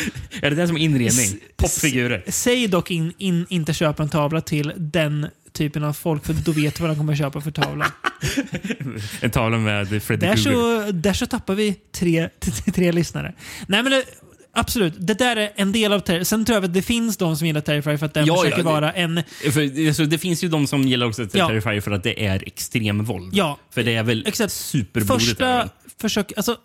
är 0.42 0.50
det 0.50 0.56
det 0.56 0.66
som 0.66 0.76
är 0.76 0.80
inredning? 0.80 1.38
Popfigurer. 1.56 2.24
Säg 2.28 2.68
dock 2.68 2.90
in, 2.90 3.12
in, 3.18 3.46
inte 3.48 3.74
köpa 3.74 4.02
en 4.02 4.08
tavla 4.08 4.40
till 4.40 4.72
den 4.76 5.26
typen 5.52 5.84
av 5.84 5.92
folk, 5.92 6.24
för 6.26 6.32
då 6.32 6.52
vet 6.52 6.80
vad 6.80 6.90
de 6.90 6.96
kommer 6.96 7.16
köpa 7.16 7.40
för 7.40 7.50
tavla. 7.50 7.92
En 9.20 9.30
tavla 9.30 9.58
med 9.58 10.02
Freddy 10.02 10.26
Där 10.26 10.36
Krueger. 10.36 10.86
så, 10.86 10.92
där 10.92 11.12
så 11.12 11.26
tappar 11.26 11.54
vi 11.54 11.72
tre, 11.92 12.28
tre 12.74 12.92
lyssnare. 12.92 13.34
Nej 13.68 13.82
men 13.82 13.92
det, 13.92 14.04
absolut, 14.52 14.94
det 14.98 15.14
där 15.14 15.36
är 15.36 15.50
en 15.56 15.72
del 15.72 15.92
av 15.92 16.00
Terrifier. 16.00 16.24
Sen 16.24 16.44
tror 16.44 16.56
jag 16.56 16.64
att 16.64 16.74
det 16.74 16.82
finns 16.82 17.16
de 17.16 17.36
som 17.36 17.46
gillar 17.46 17.60
Terrifier 17.60 17.96
för 17.96 18.06
att 18.06 18.14
den 18.14 18.26
Ja, 18.26 18.36
försöker 18.36 18.58
ja, 18.58 18.64
det- 18.64 18.70
vara 18.70 18.92
en... 18.92 19.22
För, 19.52 19.86
alltså, 19.88 20.04
det 20.04 20.18
finns 20.18 20.44
ju 20.44 20.48
de 20.48 20.66
som 20.66 20.82
gillar 20.82 21.06
också 21.06 21.26
Ja. 21.32 21.60
För 21.80 21.90
att 21.90 22.02
det 22.02 22.26
är 22.26 22.42
extremvåld. 22.46 23.34
Ja, 23.34 23.58
För 23.70 23.82
det 23.82 23.94
är 23.94 24.02
väl 24.02 24.24
Exakt. 24.26 24.52
superblodigt. 24.52 25.26
första 25.28 25.68
försök... 26.00 26.32
Alltså, 26.36 26.56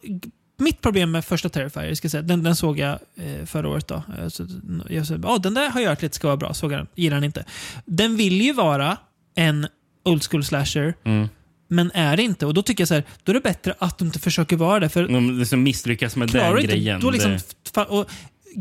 mitt 0.57 0.81
problem 0.81 1.11
med 1.11 1.25
första 1.25 1.49
Terrifier, 1.49 1.93
ska 1.95 2.09
säga, 2.09 2.21
den, 2.23 2.43
den 2.43 2.55
såg 2.55 2.79
jag 2.79 2.99
eh, 3.15 3.45
förra 3.45 3.69
året. 3.69 3.87
Då. 3.87 4.03
Eh, 4.19 4.27
Så, 4.27 4.47
jag 4.89 5.07
sa, 5.07 5.15
ah, 5.23 5.37
den 5.37 5.53
där 5.53 5.69
har 5.69 5.81
jag 5.81 5.89
hört 5.89 6.01
lite 6.01 6.15
ska 6.15 6.27
vara 6.27 6.37
bra, 6.37 6.53
såg 6.53 6.71
jag 6.71 6.79
den. 6.79 6.87
Gillar 6.95 7.17
den 7.17 7.23
inte. 7.23 7.45
Den 7.85 8.15
vill 8.17 8.41
ju 8.41 8.53
vara 8.53 8.97
en 9.35 9.67
old 10.05 10.23
school 10.23 10.43
slasher, 10.43 10.93
Mm. 11.03 11.27
men 11.67 11.91
är 11.93 12.17
det 12.17 12.23
inte. 12.23 12.45
Och 12.45 12.53
då 12.53 12.61
tycker 12.61 12.81
jag 12.81 12.87
så 12.87 12.93
här, 12.93 13.03
då 13.23 13.31
är 13.31 13.33
det 13.33 13.41
bättre 13.41 13.73
att 13.79 13.97
de 13.97 14.05
inte 14.05 14.19
försöker 14.19 14.55
vara 14.55 14.79
det. 14.79 14.89
För 14.89 15.07
De 15.07 15.39
liksom 15.39 15.63
misslyckas 15.63 16.15
med 16.15 16.27
den 16.31 16.53
du 16.55 16.61
inte, 16.61 16.73
grejen. 16.73 17.01
då 17.01 17.11
liksom... 17.11 17.37
Och 17.87 18.09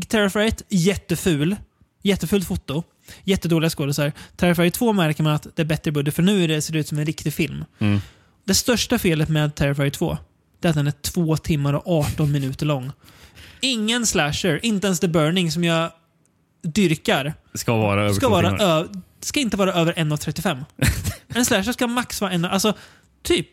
Terrifier 0.07 0.45
1, 0.45 0.63
jätteful. 0.69 1.55
Jättefult 2.03 2.47
foto. 2.47 2.83
Jättedåliga 3.23 3.69
skådisar. 3.69 4.11
Terrifier 4.35 4.69
2 4.69 4.93
märker 4.93 5.23
man 5.23 5.33
att 5.33 5.47
det 5.55 5.61
är 5.61 5.65
bättre 5.65 5.91
budget, 5.91 6.15
för 6.15 6.23
nu 6.23 6.43
är 6.43 6.47
det, 6.47 6.61
ser 6.61 6.73
det 6.73 6.79
ut 6.79 6.87
som 6.87 6.99
en 6.99 7.05
riktig 7.05 7.33
film. 7.33 7.65
mm. 7.79 7.99
Det 8.47 8.53
största 8.53 8.97
felet 8.99 9.29
med 9.29 9.55
Terrifier 9.55 9.89
2 9.89 10.17
det 10.65 10.69
är 10.69 10.71
att 10.71 10.75
den 10.75 10.87
är 10.87 10.91
två 11.01 11.37
timmar 11.37 11.73
och 11.73 11.87
18 11.87 12.31
minuter 12.31 12.65
lång. 12.65 12.91
Ingen 13.61 14.05
slasher, 14.05 14.59
inte 14.65 14.87
ens 14.87 14.99
The 14.99 15.07
Burning 15.07 15.51
som 15.51 15.63
jag 15.63 15.91
dyrkar, 16.63 17.33
ska 17.53 17.75
vara 17.75 18.01
över 18.03 18.13
ska, 18.13 18.29
vara 18.29 18.57
ö- 18.57 18.87
ska 19.21 19.39
inte 19.39 19.57
vara 19.57 19.73
över 19.73 19.93
1.35. 19.93 20.63
en 21.35 21.45
slasher 21.45 21.71
ska 21.71 21.87
max 21.87 22.21
vara 22.21 22.31
en... 22.31 22.45
Alltså, 22.45 22.73
typ. 23.23 23.47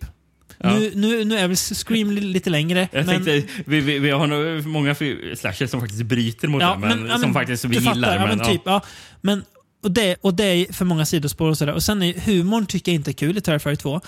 Ja. 0.58 0.78
Nu, 0.78 0.92
nu, 0.94 1.24
nu 1.24 1.38
är 1.38 1.48
väl 1.48 1.56
Scream 1.56 2.10
li- 2.10 2.20
lite 2.20 2.50
längre. 2.50 2.88
Jag 2.92 3.06
men, 3.06 3.24
tänkte, 3.24 3.62
vi, 3.66 3.80
vi, 3.80 3.98
vi 3.98 4.10
har 4.10 4.26
nog 4.26 4.66
många 4.66 4.94
slashers 5.36 5.70
som 5.70 5.80
faktiskt 5.80 6.02
bryter 6.02 6.48
mot 6.48 6.62
Ja, 6.62 6.72
det, 6.74 6.78
men, 6.86 7.02
men- 7.02 7.10
som 7.12 7.20
men 7.20 7.34
faktiskt 7.34 7.64
vi 7.64 7.68
du 7.68 7.74
gillar. 7.74 7.94
fattar, 7.94 8.14
ja, 8.16 8.26
men, 8.26 8.38
men 8.38 8.46
typ, 8.46 8.62
ja. 8.64 8.80
Men, 9.20 9.44
och, 9.82 9.90
det, 9.90 10.16
och 10.20 10.34
det 10.34 10.44
är 10.44 10.72
för 10.72 10.84
många 10.84 11.06
sidospår 11.06 11.48
och 11.48 11.58
sådär. 11.58 11.72
Och 11.72 11.82
sen 11.82 12.02
är 12.02 12.14
humorn 12.20 12.66
tycker 12.66 12.92
jag 12.92 12.96
inte 12.96 13.10
är 13.10 13.12
kul 13.12 13.38
i 13.38 13.40
Terrifier 13.40 13.74
2. 13.76 14.00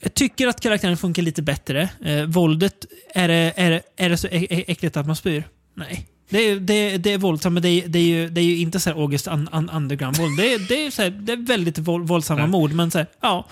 Jag 0.00 0.14
tycker 0.14 0.46
att 0.46 0.60
karaktären 0.60 0.96
funkar 0.96 1.22
lite 1.22 1.42
bättre. 1.42 1.88
Eh, 2.04 2.22
våldet, 2.24 2.86
är 3.14 3.28
det, 3.28 3.52
är, 3.56 3.70
det, 3.70 3.82
är 3.96 4.08
det 4.08 4.16
så 4.16 4.28
äckligt 4.30 4.96
att 4.96 5.06
man 5.06 5.16
spyr? 5.16 5.44
Nej. 5.74 6.06
Det 6.28 6.38
är, 6.38 6.56
det, 6.56 6.96
det 6.96 7.12
är 7.12 7.18
våldsamt, 7.18 7.54
men 7.54 7.62
det 7.62 7.68
är, 7.68 7.88
det 7.88 7.98
är, 7.98 8.02
ju, 8.02 8.28
det 8.28 8.40
är 8.40 8.44
ju 8.44 8.58
inte 8.58 8.80
så 8.80 8.90
här 8.90 9.00
August 9.00 9.26
un, 9.26 9.48
un, 9.52 9.70
Underground-våld. 9.70 10.36
Det 10.36 10.54
är, 10.54 10.58
det, 10.68 10.86
är 10.86 10.90
så 10.90 11.02
här, 11.02 11.10
det 11.10 11.32
är 11.32 11.36
väldigt 11.36 11.78
våld, 11.78 12.08
våldsamma 12.08 12.40
Nej. 12.40 12.50
mord, 12.50 12.72
men 12.72 12.90
så 12.90 12.98
här, 12.98 13.06
ja. 13.20 13.46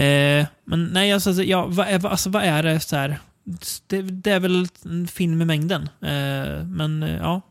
Eh, 0.00 0.46
men 0.64 0.84
nej, 0.84 1.12
alltså, 1.12 1.32
ja, 1.32 1.66
vad, 1.66 1.88
är, 1.88 2.06
alltså, 2.06 2.30
vad 2.30 2.42
är 2.42 2.62
det 2.62 2.80
så 2.80 2.96
här? 2.96 3.18
Det, 3.86 4.02
det 4.02 4.30
är 4.30 4.40
väl 4.40 4.68
en 4.84 5.08
film 5.08 5.38
med 5.38 5.46
mängden. 5.46 5.82
Eh, 5.82 6.64
men 6.66 7.02
eh, 7.02 7.16
ja, 7.16 7.42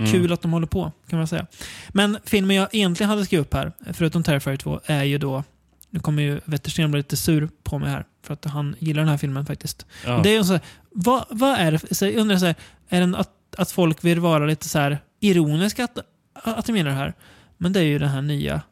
Mm. 0.00 0.12
Kul 0.12 0.32
att 0.32 0.42
de 0.42 0.52
håller 0.52 0.66
på, 0.66 0.92
kan 1.08 1.18
man 1.18 1.28
säga. 1.28 1.46
Men 1.88 2.18
filmen 2.24 2.56
jag 2.56 2.68
egentligen 2.72 3.10
hade 3.10 3.24
skrivit 3.24 3.46
upp 3.46 3.54
här, 3.54 3.72
förutom 3.92 4.22
Terrifier 4.22 4.56
2, 4.56 4.80
är 4.84 5.04
ju 5.04 5.18
då... 5.18 5.44
Nu 5.90 6.00
kommer 6.00 6.22
ju 6.22 6.40
Wettersten 6.44 6.90
bli 6.90 6.98
lite 6.98 7.16
sur 7.16 7.48
på 7.62 7.78
mig 7.78 7.90
här, 7.90 8.04
för 8.22 8.34
att 8.34 8.44
han 8.44 8.76
gillar 8.78 9.02
den 9.02 9.08
här 9.08 9.16
filmen 9.16 9.46
faktiskt. 9.46 9.86
Ja. 10.06 10.20
Det 10.22 10.36
är 10.36 10.42
så 10.42 10.52
här, 10.52 10.62
vad, 10.90 11.24
vad 11.30 11.58
är 11.58 11.72
det? 11.72 11.94
Så 11.94 12.04
jag 12.04 12.14
undrar 12.14 12.36
så 12.36 12.46
här, 12.46 12.54
är 12.88 13.06
det 13.06 13.18
att, 13.18 13.30
att 13.56 13.70
folk 13.70 14.04
vill 14.04 14.20
vara 14.20 14.46
lite 14.46 14.68
så 14.68 14.78
här 14.78 14.98
ironiska 15.20 15.84
att, 15.84 15.98
att 16.32 16.66
de 16.66 16.76
gillar 16.76 16.90
det 16.90 16.96
här? 16.96 17.14
Men 17.56 17.72
det 17.72 17.80
är 17.80 17.84
ju 17.84 17.98
den 17.98 18.08
här 18.08 18.22
nya 18.22 18.62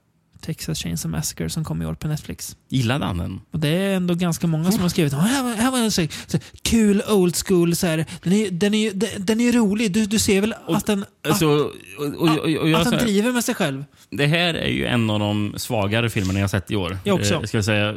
Texas 0.40 0.78
Chainsaw 0.78 1.16
Massacre 1.19 1.51
som 1.51 1.65
kom 1.65 1.82
i 1.82 1.86
år 1.86 1.94
på 1.94 2.09
Netflix. 2.09 2.56
Gillade 2.69 3.05
han 3.05 3.19
den? 3.19 3.40
Och 3.52 3.59
det 3.59 3.69
är 3.69 3.97
ändå 3.97 4.15
ganska 4.15 4.47
många 4.47 4.73
som 4.73 4.81
har 4.81 4.89
skrivit 4.89 5.12
"Ja, 5.12 5.19
här 5.19 5.43
var, 5.43 5.55
här 5.55 5.70
var 5.70 5.78
en 5.78 5.90
så, 5.90 6.06
så, 6.27 6.39
kul 6.62 7.02
old 7.10 7.36
school. 7.36 7.77
Så 7.77 7.86
här, 7.86 8.06
den, 8.23 8.32
är, 8.32 8.51
den, 8.51 8.74
är, 8.74 8.93
den, 8.93 9.10
den 9.19 9.40
är 9.40 9.52
rolig. 9.52 9.93
Du, 9.93 10.06
du 10.06 10.19
ser 10.19 10.40
väl 10.40 10.55
att 10.66 10.86
den, 10.86 11.05
Alltså, 11.28 11.47
och, 11.47 11.73
och, 11.98 12.15
och, 12.15 12.39
och 12.39 12.51
jag, 12.51 12.73
att 12.74 12.85
så 12.85 12.90
den 12.90 12.98
här, 13.01 13.06
driver 13.06 13.32
med 13.32 13.44
sig 13.44 13.55
själv. 13.55 13.85
det 14.10 14.27
här 14.27 14.55
är 14.55 14.69
ju 14.69 14.86
en 14.86 15.10
av 15.10 15.19
de 15.20 15.55
svagare 15.56 16.10
filmerna 16.10 16.40
jag 16.40 16.51
sett 16.51 16.70
i 16.70 16.77
år. 16.77 16.98
Jag 17.05 17.15
också. 17.20 17.35
Eh, 17.35 17.43
ska 17.43 17.56
jag 17.56 17.65
säga. 17.65 17.94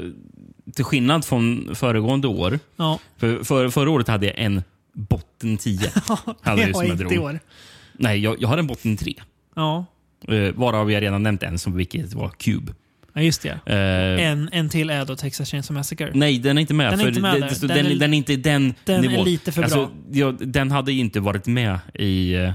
Till 0.76 0.86
skillnad 0.86 1.26
från 1.26 1.76
föregående 1.76 2.28
år. 2.28 2.60
Ja. 2.76 3.00
För, 3.18 3.44
för, 3.44 3.70
förra 3.70 3.90
året 3.90 4.08
hade 4.08 4.26
jag 4.26 4.40
en 4.40 4.64
botten 4.94 5.58
10. 5.58 5.80
hade 6.42 6.66
det 6.66 6.74
som 6.74 6.88
jag 6.88 7.02
inte 7.02 7.16
i 7.16 7.20
år. 7.20 7.40
Nej, 7.94 8.20
jag, 8.20 8.42
jag 8.42 8.48
har 8.48 8.58
en 8.58 8.68
botten 8.68 8.98
3. 8.98 9.14
Ja. 9.56 9.86
Uh, 10.30 10.52
varav 10.56 10.92
jag 10.92 11.02
redan 11.02 11.24
nämnt 11.24 11.44
en, 11.44 11.60
som 11.60 11.76
vilket 11.78 12.14
var 12.14 12.30
Cube. 12.30 12.74
ja, 13.14 13.22
just 13.22 13.42
det. 13.42 13.60
Eh, 13.66 14.28
En, 14.28 14.50
en 14.52 14.70
till 14.70 14.90
är 14.90 15.06
då 15.06 15.16
Texas 15.16 15.50
Chainsaw 15.52 15.80
Massacre. 15.80 16.12
Nej, 16.14 16.40
den 16.40 16.58
är 16.58 16.62
inte 16.62 16.74
med. 16.74 16.94
Den 16.94 17.00
är 17.00 17.08
inte 17.08 17.22
med 17.22 17.42
Den 17.42 17.68
den, 17.68 17.86
är- 17.86 17.96
den 17.96 18.14
är 18.14 18.18
inte 18.18 18.34
i 18.34 18.36
den, 18.38 18.74
den 18.86 19.04
är 19.06 19.10
nivån. 19.10 19.26
lite 19.26 19.52
för 19.52 19.64
alltså, 19.64 19.78
bra. 19.86 19.92
Ja, 20.12 20.32
den 20.40 20.72
hade 20.72 20.92
inte 20.92 21.20
varit 21.20 21.48
med 21.48 21.80
i 21.94 22.36
uh, 22.38 22.52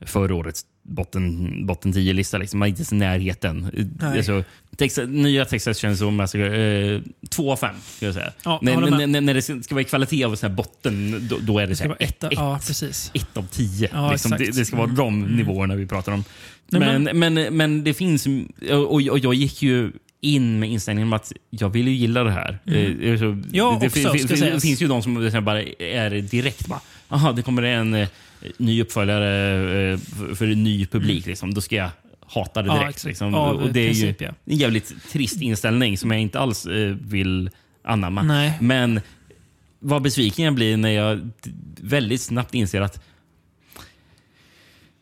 förra 0.00 0.34
årets 0.34 0.62
botten, 0.88 1.66
botten 1.66 1.92
10-lista. 1.92 2.38
Liksom. 2.38 2.58
Man 2.58 2.66
är 2.66 2.70
inte 2.70 2.80
ens 2.80 2.92
i 2.92 2.96
närheten. 2.96 3.70
Alltså, 4.00 4.44
Texas, 4.76 5.08
nya 5.08 5.44
Texas 5.44 5.78
Chainsaw 5.78 6.16
Massacre, 6.16 6.94
eh, 6.94 7.00
två 7.28 7.52
av 7.52 7.56
fem. 7.56 7.74
Ska 7.96 8.06
jag 8.06 8.14
säga. 8.14 8.32
Ja, 8.44 8.58
när, 8.62 8.90
med. 8.90 9.08
när, 9.08 9.20
när 9.20 9.34
det 9.34 9.42
ska 9.42 9.74
vara 9.74 9.84
kvalitet 9.84 10.24
av 10.24 10.36
så 10.36 10.46
här 10.46 10.54
botten, 10.54 11.26
då, 11.30 11.38
då 11.40 11.58
är 11.58 11.66
det, 11.66 11.74
så 11.74 11.76
ska 11.76 11.84
här, 11.84 11.88
vara 11.88 11.98
ett, 11.98 12.10
etta- 12.10 12.26
ett, 12.26 12.32
ja, 12.36 12.60
precis. 12.66 13.10
ett 13.14 13.36
av 13.36 13.46
tio. 13.46 13.88
Ja, 13.92 14.12
liksom. 14.12 14.30
det, 14.30 14.56
det 14.56 14.64
ska 14.64 14.76
vara 14.76 14.86
de 14.86 15.22
nivåerna 15.22 15.74
vi 15.74 15.86
pratar 15.86 16.12
om. 16.12 16.24
Nej, 16.66 16.98
men, 16.98 17.18
men, 17.18 17.56
men, 17.56 17.84
det 17.84 17.94
finns... 17.94 18.26
Och, 18.70 18.92
och 18.92 19.18
jag 19.18 19.34
gick 19.34 19.62
ju 19.62 19.92
in 20.20 20.58
med 20.58 20.70
inställningen 20.70 21.12
att 21.12 21.32
jag 21.50 21.68
vill 21.68 21.88
ju 21.88 21.94
gilla 21.94 22.24
det 22.24 22.30
här. 22.30 22.58
Eh, 22.66 23.18
så 23.18 23.42
Jag 23.52 23.80
det, 23.80 23.86
också, 23.86 24.00
sägas. 24.00 24.40
det 24.54 24.60
finns 24.60 24.82
ju 24.82 24.88
de 24.88 25.02
som 25.02 25.44
bara 25.44 25.62
är 25.78 26.10
direkt 26.10 26.66
bara, 26.66 26.80
aha, 27.08 27.32
det 27.32 27.42
kommer 27.42 27.62
en 27.62 27.94
eh, 27.94 28.08
ny 28.56 28.82
uppföljare 28.82 29.92
eh, 29.92 29.98
för, 30.34 30.52
en 30.52 30.64
ny 30.64 30.86
publik. 30.86 31.26
Liksom. 31.26 31.54
Då 31.54 31.60
ska 31.60 31.76
jag 31.76 31.90
hata 32.20 32.62
det 32.62 32.68
Ja, 32.68 32.74
direkt. 32.74 32.90
exakt. 32.90 33.06
liksom. 33.06 33.34
Av 33.34 33.56
och 33.56 33.72
det 33.72 33.80
är 33.80 33.86
princip, 33.86 34.20
ju 34.20 34.26
ja. 34.26 34.34
en 34.44 34.56
jävligt 34.56 35.10
trist 35.12 35.42
inställning 35.42 35.98
som 35.98 36.10
jag 36.10 36.20
inte 36.20 36.38
alls 36.38 36.66
eh, 36.66 36.94
vill 37.00 37.50
anamma. 37.82 38.22
Nej. 38.22 38.58
Men 38.60 39.00
vad 39.78 40.02
besviken 40.02 40.44
jag 40.44 40.54
blir 40.54 40.76
när 40.76 40.90
jag 40.90 41.30
väldigt 41.80 42.20
snabbt 42.20 42.54
inser 42.54 42.80
att 42.80 43.04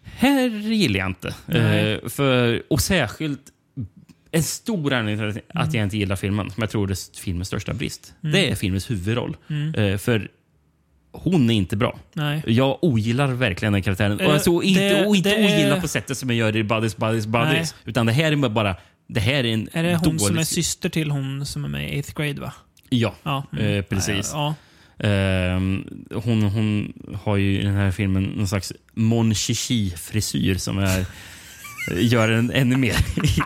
här 0.02 0.48
gillar 0.48 0.98
jag 0.98 1.06
inte. 1.06 1.28
Eh, 1.48 2.08
för, 2.08 2.62
och 2.68 2.80
särskilt 2.80 3.40
en 4.30 4.42
stor 4.42 4.92
anledning 4.92 5.32
till 5.32 5.42
att 5.48 5.74
jag 5.74 5.82
inte 5.82 5.96
gillar 5.96 6.16
filmen, 6.16 6.50
som 6.50 6.60
jag 6.60 6.70
tror 6.70 6.90
är 6.90 7.20
filmens 7.20 7.48
största 7.48 7.74
brist, 7.74 8.14
det 8.20 8.50
är 8.50 8.54
filmens 8.54 8.90
huvudroll. 8.90 9.36
Eh, 9.76 9.96
för 9.96 10.28
hon 11.22 11.50
är 11.50 11.54
inte 11.54 11.76
bra. 11.76 11.98
Nej. 12.12 12.42
Jag 12.46 12.78
ogillar 12.84 13.28
verkligen 13.28 13.72
den 13.72 13.82
karaktären. 13.82 14.20
Eh, 14.20 14.26
Och 14.26 14.32
alltså, 14.32 14.62
inte, 14.62 14.80
det- 14.80 15.06
och 15.06 15.16
inte 15.16 15.28
det 15.28 15.36
är- 15.36 15.44
ogillar 15.44 15.80
på 15.80 15.88
sättet 15.88 16.18
som 16.18 16.28
jag 16.30 16.36
gör 16.36 16.56
i 16.56 16.64
Buddies, 16.64 16.96
Buddies, 16.96 17.26
Buddies. 17.26 17.74
Utan 17.84 18.06
det 18.06 18.12
här 18.12 18.32
är 18.32 18.36
bara... 18.48 18.76
Det 19.08 19.20
här 19.20 19.34
är 19.34 19.44
en 19.44 19.68
Är 19.72 19.82
det 19.82 19.94
hon 19.94 20.02
dålig... 20.04 20.20
som 20.20 20.38
är 20.38 20.44
syster 20.44 20.88
till 20.88 21.10
hon 21.10 21.46
som 21.46 21.64
är 21.64 21.68
med 21.68 21.94
i 21.94 22.00
8th 22.02 22.14
grade 22.16 22.40
va? 22.40 22.52
Ja, 22.88 23.14
Ja. 23.22 23.46
eh, 23.60 23.82
precis. 23.82 24.30
Ja, 24.32 24.54
Ehm, 24.98 25.84
hon, 26.14 26.42
hon 26.42 26.92
har 27.22 27.36
ju 27.36 27.60
i 27.60 27.62
den 27.62 27.74
här 27.74 27.90
filmen 27.90 28.22
någon 28.24 28.48
slags 28.48 28.72
Mon 28.94 29.34
Chichi-frisyr 29.34 30.54
som 30.58 30.78
är, 30.78 31.04
gör 31.96 32.28
en 32.28 32.50
ännu 32.50 32.76
mer 32.76 32.96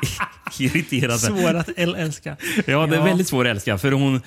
irriterande. 0.59 1.19
Svår 1.19 1.55
att 1.55 1.69
äl- 1.69 1.97
älska. 1.97 2.37
Ja, 2.67 2.87
det 2.87 2.95
är 2.95 2.99
Ja. 2.99 3.05
väldigt 3.05 3.29
svår 3.29 3.45
att 3.47 3.51
älska. 3.57 3.79
För 3.79 3.93
hon, 3.93 4.21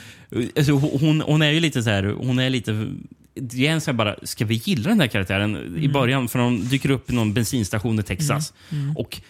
alltså, 0.58 0.72
hon, 0.72 1.22
hon 1.22 1.42
är 1.42 1.52
ju 1.52 1.60
lite 1.60 1.84
så 1.84 1.90
här... 1.90 2.04
Hon 2.04 2.40
är 2.40 2.50
lite... 2.50 2.88
Det 3.36 3.68
är 3.68 3.94
bara, 3.94 4.16
ska 4.24 4.46
vi 4.46 4.56
gilla 4.56 4.90
den 4.90 5.00
här 5.00 5.08
karaktären? 5.08 5.56
Mm. 5.56 5.84
I 5.84 5.88
början, 5.90 6.28
för 6.28 6.40
hon 6.40 6.66
dyker 6.68 6.90
upp 6.90 7.10
i 7.10 7.14
någon 7.14 7.34
bensinstation 7.34 8.00
i 8.00 8.04
Texas. 8.04 8.54
Mm. 8.72 8.98
Och 8.98 9.22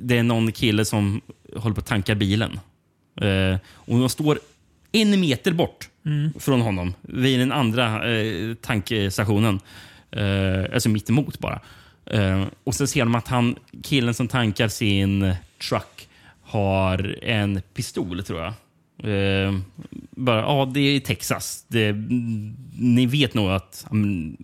Det 0.00 0.18
är 0.18 0.22
någon 0.22 0.52
kille 0.52 0.84
som 0.84 1.20
håller 1.56 1.74
på 1.74 1.80
att 1.80 1.86
tanka 1.86 2.14
bilen. 2.14 2.60
Eh, 3.20 3.56
och 3.70 3.96
hon 3.96 4.10
står 4.10 4.38
en 4.92 5.20
meter 5.20 5.52
bort 5.52 5.88
Mm. 6.06 6.32
från 6.38 6.60
honom 6.60 6.94
vid 7.02 7.38
den 7.38 7.52
andra 7.52 8.12
eh, 8.18 8.54
tankstationen. 8.54 9.60
Eh, 10.10 10.74
alltså 10.74 10.88
mitt 10.88 11.10
emot 11.10 11.38
bara. 11.38 11.60
Eh, 12.06 12.44
och 12.64 12.74
så 12.74 12.86
ser 12.86 13.00
de 13.00 13.14
att 13.14 13.28
han, 13.28 13.56
killen 13.82 14.14
som 14.14 14.28
tankar 14.28 14.68
sin 14.68 15.34
truck 15.68 16.08
har 16.42 17.24
en 17.24 17.62
pistol, 17.74 18.24
tror 18.24 18.40
jag. 18.40 18.52
Eh, 18.98 19.58
bara, 20.10 20.40
ja, 20.40 20.70
det 20.74 20.80
är 20.80 21.00
Texas. 21.00 21.64
Det, 21.68 21.92
ni 22.78 23.06
vet 23.06 23.34
nog 23.34 23.50
att 23.50 23.86
am, 23.90 24.36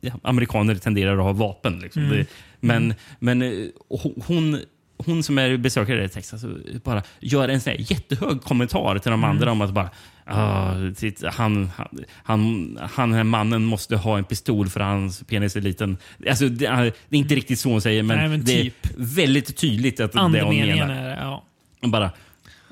ja, 0.00 0.12
amerikaner 0.22 0.74
tenderar 0.74 1.16
att 1.18 1.24
ha 1.24 1.32
vapen. 1.32 1.78
Liksom. 1.78 2.08
Det, 2.08 2.26
men 2.60 2.94
men 3.18 3.42
eh, 3.42 3.48
ho- 3.90 4.22
hon, 4.26 4.60
hon 4.96 5.22
som 5.22 5.38
är 5.38 5.56
besökare 5.56 6.04
i 6.04 6.08
Texas 6.08 6.44
eh, 6.44 6.50
bara 6.84 7.02
gör 7.20 7.48
en 7.48 7.60
sån 7.60 7.74
jättehög 7.78 8.42
kommentar 8.42 8.98
till 8.98 9.10
de 9.10 9.24
andra 9.24 9.52
om 9.52 9.60
att 9.60 9.70
bara 9.72 9.90
ah, 10.24 10.74
titt, 10.96 11.22
han, 11.32 11.70
han, 11.76 11.88
han, 12.12 12.78
han, 12.92 13.08
den 13.08 13.16
här 13.16 13.24
mannen 13.24 13.64
måste 13.64 13.96
ha 13.96 14.18
en 14.18 14.24
pistol 14.24 14.68
för 14.68 14.80
hans 14.80 15.22
penis 15.22 15.56
är 15.56 15.60
liten. 15.60 15.96
Alltså, 16.28 16.48
det, 16.48 16.66
är, 16.66 16.82
det 17.08 17.16
är 17.16 17.20
inte 17.20 17.34
riktigt 17.34 17.58
så 17.58 17.68
hon 17.70 17.80
säger, 17.80 18.02
men, 18.02 18.18
Nej, 18.18 18.28
men 18.28 18.44
det 18.44 18.62
typ. 18.62 18.84
är 18.84 18.90
väldigt 18.96 19.56
tydligt 19.56 20.00
att 20.00 20.12
det 20.12 20.20
hon 20.20 20.32
menar. 20.32 20.88
är 20.94 21.16
ja. 21.20 21.44
Och 21.82 21.88
bara, 21.88 22.10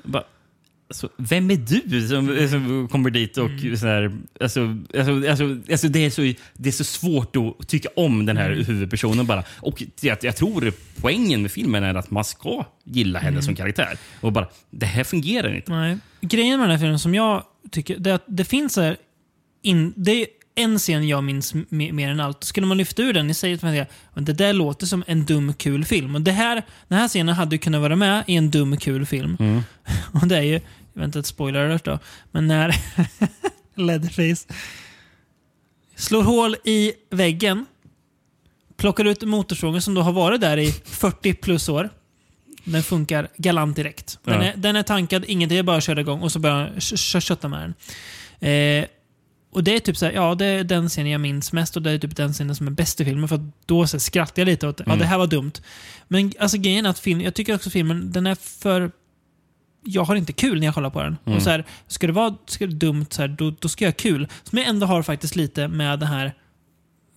bara 0.03 0.23
alltså, 0.91 1.09
vem 1.17 1.51
är 1.51 1.55
du 1.85 2.07
som, 2.07 2.47
som 2.49 2.87
kommer 2.87 3.09
dit 3.09 3.37
och 3.37 3.49
Mm. 3.49 3.77
så 3.77 3.87
här, 3.87 4.11
alltså, 4.41 4.77
alltså, 4.97 5.29
alltså, 5.29 5.57
alltså 5.71 5.87
det, 5.87 6.05
är 6.05 6.09
så, 6.09 6.21
det 6.53 6.69
är 6.69 6.73
så 6.73 6.83
svårt 6.83 7.35
att 7.35 7.67
tycka 7.67 7.89
om 7.95 8.25
den 8.25 8.37
här 8.37 8.51
Mm. 8.51 8.65
huvudpersonen 8.65 9.25
bara. 9.25 9.43
Och 9.59 9.83
jag, 10.01 10.17
jag 10.21 10.35
tror 10.35 10.73
poängen 11.01 11.41
med 11.41 11.51
filmen 11.51 11.83
är 11.83 11.95
att 11.95 12.11
man 12.11 12.23
ska 12.23 12.65
gilla 12.83 13.19
henne 13.19 13.31
Mm. 13.31 13.41
som 13.41 13.55
karaktär. 13.55 13.97
Och 14.21 14.31
bara, 14.31 14.47
det 14.69 14.85
här 14.85 15.03
fungerar 15.03 15.55
inte. 15.55 15.71
Nej. 15.71 15.97
Grejen 16.21 16.59
med 16.59 16.69
den 16.69 16.71
här 16.77 16.83
filmen 16.83 16.99
som 16.99 17.15
jag 17.15 17.43
tycker, 17.71 17.97
det 17.99 18.09
är 18.09 18.13
att 18.13 18.25
det 18.27 18.45
finns 18.45 18.75
här 18.77 18.97
in, 19.61 19.93
det 19.95 20.11
är 20.11 20.27
en 20.55 20.77
scen 20.79 21.07
jag 21.07 21.23
minns 21.23 21.53
mer 21.69 22.09
än 22.09 22.19
allt. 22.19 22.43
Skulle 22.43 22.67
man 22.67 22.77
lyfta 22.77 23.01
ur 23.01 23.13
den, 23.13 23.33
till 23.33 23.59
mig 23.61 23.79
att 24.13 24.25
det 24.25 24.33
där 24.33 24.53
låter 24.53 24.85
som 24.85 25.03
en 25.07 25.25
dum, 25.25 25.53
kul 25.53 25.85
film. 25.85 26.15
Och 26.15 26.21
det 26.21 26.31
här, 26.31 26.61
den 26.87 26.97
här 26.97 27.07
scenen 27.07 27.35
hade 27.35 27.55
ju 27.55 27.59
kunnat 27.59 27.81
vara 27.81 27.95
med 27.95 28.23
i 28.27 28.35
en 28.35 28.49
dum, 28.51 28.77
kul 28.77 29.05
film. 29.05 29.37
Mm. 29.39 29.61
Och 30.21 30.27
det 30.27 30.37
är 30.37 30.41
ju, 30.41 30.59
jag 30.93 31.15
ett 31.15 31.25
spoiler 31.25 31.65
alert 31.65 31.85
då, 31.85 31.99
men 32.31 32.47
när 32.47 32.75
Leatherface 33.75 34.47
slår 35.95 36.23
hål 36.23 36.55
i 36.63 36.93
väggen, 37.09 37.65
plockar 38.77 39.05
ut 39.05 39.23
motorsågen 39.23 39.81
som 39.81 39.93
då 39.93 40.01
har 40.01 40.11
varit 40.11 40.41
där 40.41 40.57
i 40.57 40.71
40 40.71 41.33
plus 41.33 41.69
år. 41.69 41.89
Den 42.63 42.83
funkar 42.83 43.27
galant 43.37 43.75
direkt. 43.75 44.19
Den, 44.23 44.33
Ja. 44.33 44.43
är, 44.43 44.53
den 44.57 44.75
är 44.75 44.83
tankad, 44.83 45.25
ingenting, 45.27 45.57
är 45.57 45.63
bara 45.63 45.81
köra 45.81 46.01
igång 46.01 46.21
och 46.21 46.31
så 46.31 46.39
börjar 46.39 46.55
han 46.57 46.79
kö- 46.81 46.95
kö- 46.97 47.21
kötta 47.21 47.47
med 47.47 47.73
den. 48.39 48.49
Eh, 48.49 48.85
och 49.53 49.63
det 49.63 49.75
är 49.75 49.79
typ 49.79 49.97
så 49.97 50.05
här, 50.05 50.13
ja 50.13 50.35
det 50.35 50.45
är 50.45 50.63
den 50.63 50.89
scenen 50.89 51.11
jag 51.11 51.21
minns 51.21 51.53
mest 51.53 51.75
och 51.75 51.81
det 51.81 51.91
är 51.91 51.97
typ 51.99 52.15
den 52.15 52.33
scenen 52.33 52.55
som 52.55 52.67
är 52.67 52.71
bäst 52.71 53.01
i 53.01 53.05
filmen 53.05 53.27
för 53.29 53.49
då 53.65 53.87
så 53.87 53.99
skrattar 53.99 54.41
jag 54.41 54.45
lite 54.47 54.67
åt 54.67 54.81
ja 54.85 54.95
det 54.95 55.05
här 55.05 55.17
var 55.17 55.27
dumt. 55.27 55.51
Men 56.07 56.33
alltså 56.39 56.57
grejen 56.57 56.85
är 56.85 56.89
att 56.89 56.99
film, 56.99 57.21
jag 57.21 57.33
tycker 57.33 57.55
också 57.55 57.69
filmen, 57.69 58.11
den 58.11 58.27
är 58.27 58.35
för 58.35 58.91
jag 59.83 60.03
har 60.03 60.15
inte 60.15 60.33
kul 60.33 60.59
när 60.59 60.67
jag 60.67 60.73
kollar 60.75 60.89
på 60.89 61.03
den. 61.03 61.17
Och 61.23 61.41
så 61.41 61.49
här, 61.49 61.65
ska 61.87 62.07
det 62.07 62.13
vara 62.13 62.35
ska 62.45 62.67
det 62.67 62.75
dumt, 62.75 63.05
så 63.09 63.21
här, 63.21 63.27
då, 63.27 63.53
då 63.59 63.67
ska 63.69 63.85
jag 63.85 63.91
ha 63.91 63.95
kul. 63.97 64.27
Som 64.43 64.57
jag 64.57 64.67
ändå 64.67 64.85
har 64.87 65.03
faktiskt 65.03 65.35
lite 65.35 65.67
med 65.67 65.99
den 65.99 66.07
här 66.07 66.33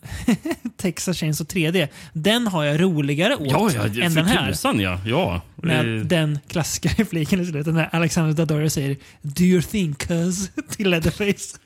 Texas 0.76 1.16
Chainsaw 1.18 1.46
3D. 1.54 1.88
Den 2.12 2.46
har 2.46 2.64
jag 2.64 2.80
roligare 2.82 3.36
åt 3.36 3.50
Ja, 3.50 3.70
ja, 3.74 4.04
än 4.04 4.14
den 4.14 4.24
här. 4.26 4.50
tusan 4.50 4.80
ja. 4.80 5.00
ja. 5.06 5.40
Med 5.56 5.98
Eh, 5.98 6.04
den 6.04 6.38
klassiska 6.48 6.88
repliken 7.02 7.40
i 7.40 7.46
slutet 7.46 7.74
när 7.74 7.88
Alexander 7.94 8.32
Daddario 8.34 8.70
säger 8.70 8.96
“Do 9.22 9.42
you 9.44 9.62
think 9.62 9.98
cuz?” 10.08 10.50
till 10.70 10.90
Leatherface. 10.90 11.58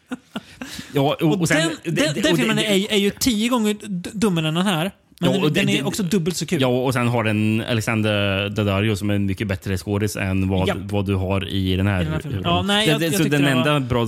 ja, 0.95 1.01
och, 1.01 1.23
Och, 1.23 1.41
och 1.41 1.49
sen, 1.49 1.57
den, 1.85 1.95
det- 1.95 2.03
den, 2.05 2.15
det- 2.15 2.21
den 2.21 2.33
och 2.33 2.39
filmen 2.39 2.57
det- 2.57 2.67
är, 2.67 2.93
är 2.93 2.97
ju 2.99 3.11
tio 3.11 3.49
gånger 3.49 3.77
dummare 4.19 4.49
än 4.49 4.55
den 4.55 4.67
här. 4.67 4.91
Men 5.21 5.33
Ja, 5.35 5.41
den, 5.41 5.53
den 5.53 5.69
är 5.69 5.87
också 5.87 6.03
dubbelt 6.03 6.37
så 6.37 6.47
kul. 6.47 6.61
Ja, 6.61 6.69
och 6.69 6.93
sen 6.93 7.09
har 7.09 7.25
den 7.25 7.65
Alexander 7.69 8.49
Daddario 8.49 8.97
som 8.97 9.11
är 9.11 9.15
en 9.15 9.27
mycket 9.27 9.47
bättre 9.49 9.79
skådis 9.79 10.17
än 10.17 10.49
vad, 10.49 10.69
Japp. 10.69 10.79
vad 10.81 11.07
du 11.07 11.15
har 11.15 11.49
i 11.49 11.77
den 11.77 11.87
här. 11.87 12.01
I 12.01 12.05
den 12.05 12.13
här 12.13 12.21
filmen. 12.21 12.41
Ja, 12.45 12.63
nej, 12.63 12.89
jag- 12.89 12.95
Det- 12.95 12.99
det- 12.99 13.05
jag 13.05 13.15
så 13.15 13.23
tyckte 13.23 13.37
den 13.39 13.47
det 13.47 13.55
var- 13.71 13.77
enda 13.77 13.89
bra... 13.89 14.07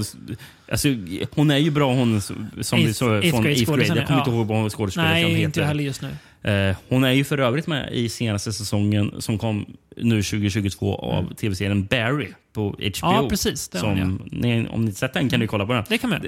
Alltså, 0.71 0.89
hon 1.35 1.51
är 1.51 1.57
ju 1.57 1.71
bra 1.71 1.93
hon 1.95 2.21
som 2.21 2.47
som 2.61 2.79
vi 2.79 2.85
Eighth- 2.87 2.93
så 2.93 3.05
från 3.31 3.47
Eighth 3.47 3.71
grade. 3.73 3.87
Jag 3.87 4.07
kommer 4.07 4.11
ja. 4.11 4.19
inte 4.19 4.31
ihåg 4.31 4.47
vad 4.47 4.73
skådespelerskan 4.73 5.05
Nej, 5.23 5.25
heter. 5.31 5.45
inte 5.45 5.61
jag 5.61 5.67
heller 5.67 5.85
just 5.85 6.03
nu. 6.03 6.09
Eh, 6.51 6.77
hon 6.89 7.05
är 7.05 7.13
ju 7.13 7.25
för 7.25 7.39
övrigt 7.39 7.67
med 7.67 7.93
i 7.93 8.09
senaste 8.09 8.53
säsongen 8.53 9.13
som 9.19 9.39
kom 9.39 9.67
nu 9.97 10.23
2022 10.23 10.95
av 10.95 11.35
tv-serien 11.35 11.85
Barry 11.87 12.29
på 12.53 12.63
HBO. 12.69 12.77
Mm. 12.79 12.93
Ja, 13.23 13.27
precis. 13.29 13.69
Det 13.69 13.79
har 13.79 13.89
hon, 13.89 13.99
som, 13.99 14.29
ni, 14.41 14.67
om 14.71 14.81
ni 14.81 14.87
inte 14.87 14.99
sett 14.99 15.13
den 15.15 15.29
kan 15.29 15.41
ni 15.41 15.47
kolla 15.47 15.67
på 15.67 15.73
den. 15.73 15.85
Det 15.89 15.99
kan 15.99 16.11
man 16.11 16.21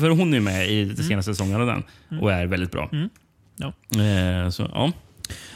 För 0.00 0.08
hon 0.08 0.34
är 0.34 0.40
med 0.40 0.70
i 0.70 0.84
den 0.84 1.04
senaste 1.04 1.32
säsongen 1.34 1.60
av 1.60 1.66
den 1.66 1.82
och 2.20 2.32
är 2.32 2.46
väldigt 2.46 2.70
bra. 2.72 2.88
Mm. 2.92 3.08
Ja. 3.56 3.72
Eh, 4.02 4.50
så, 4.50 4.70
ja. 4.74 4.92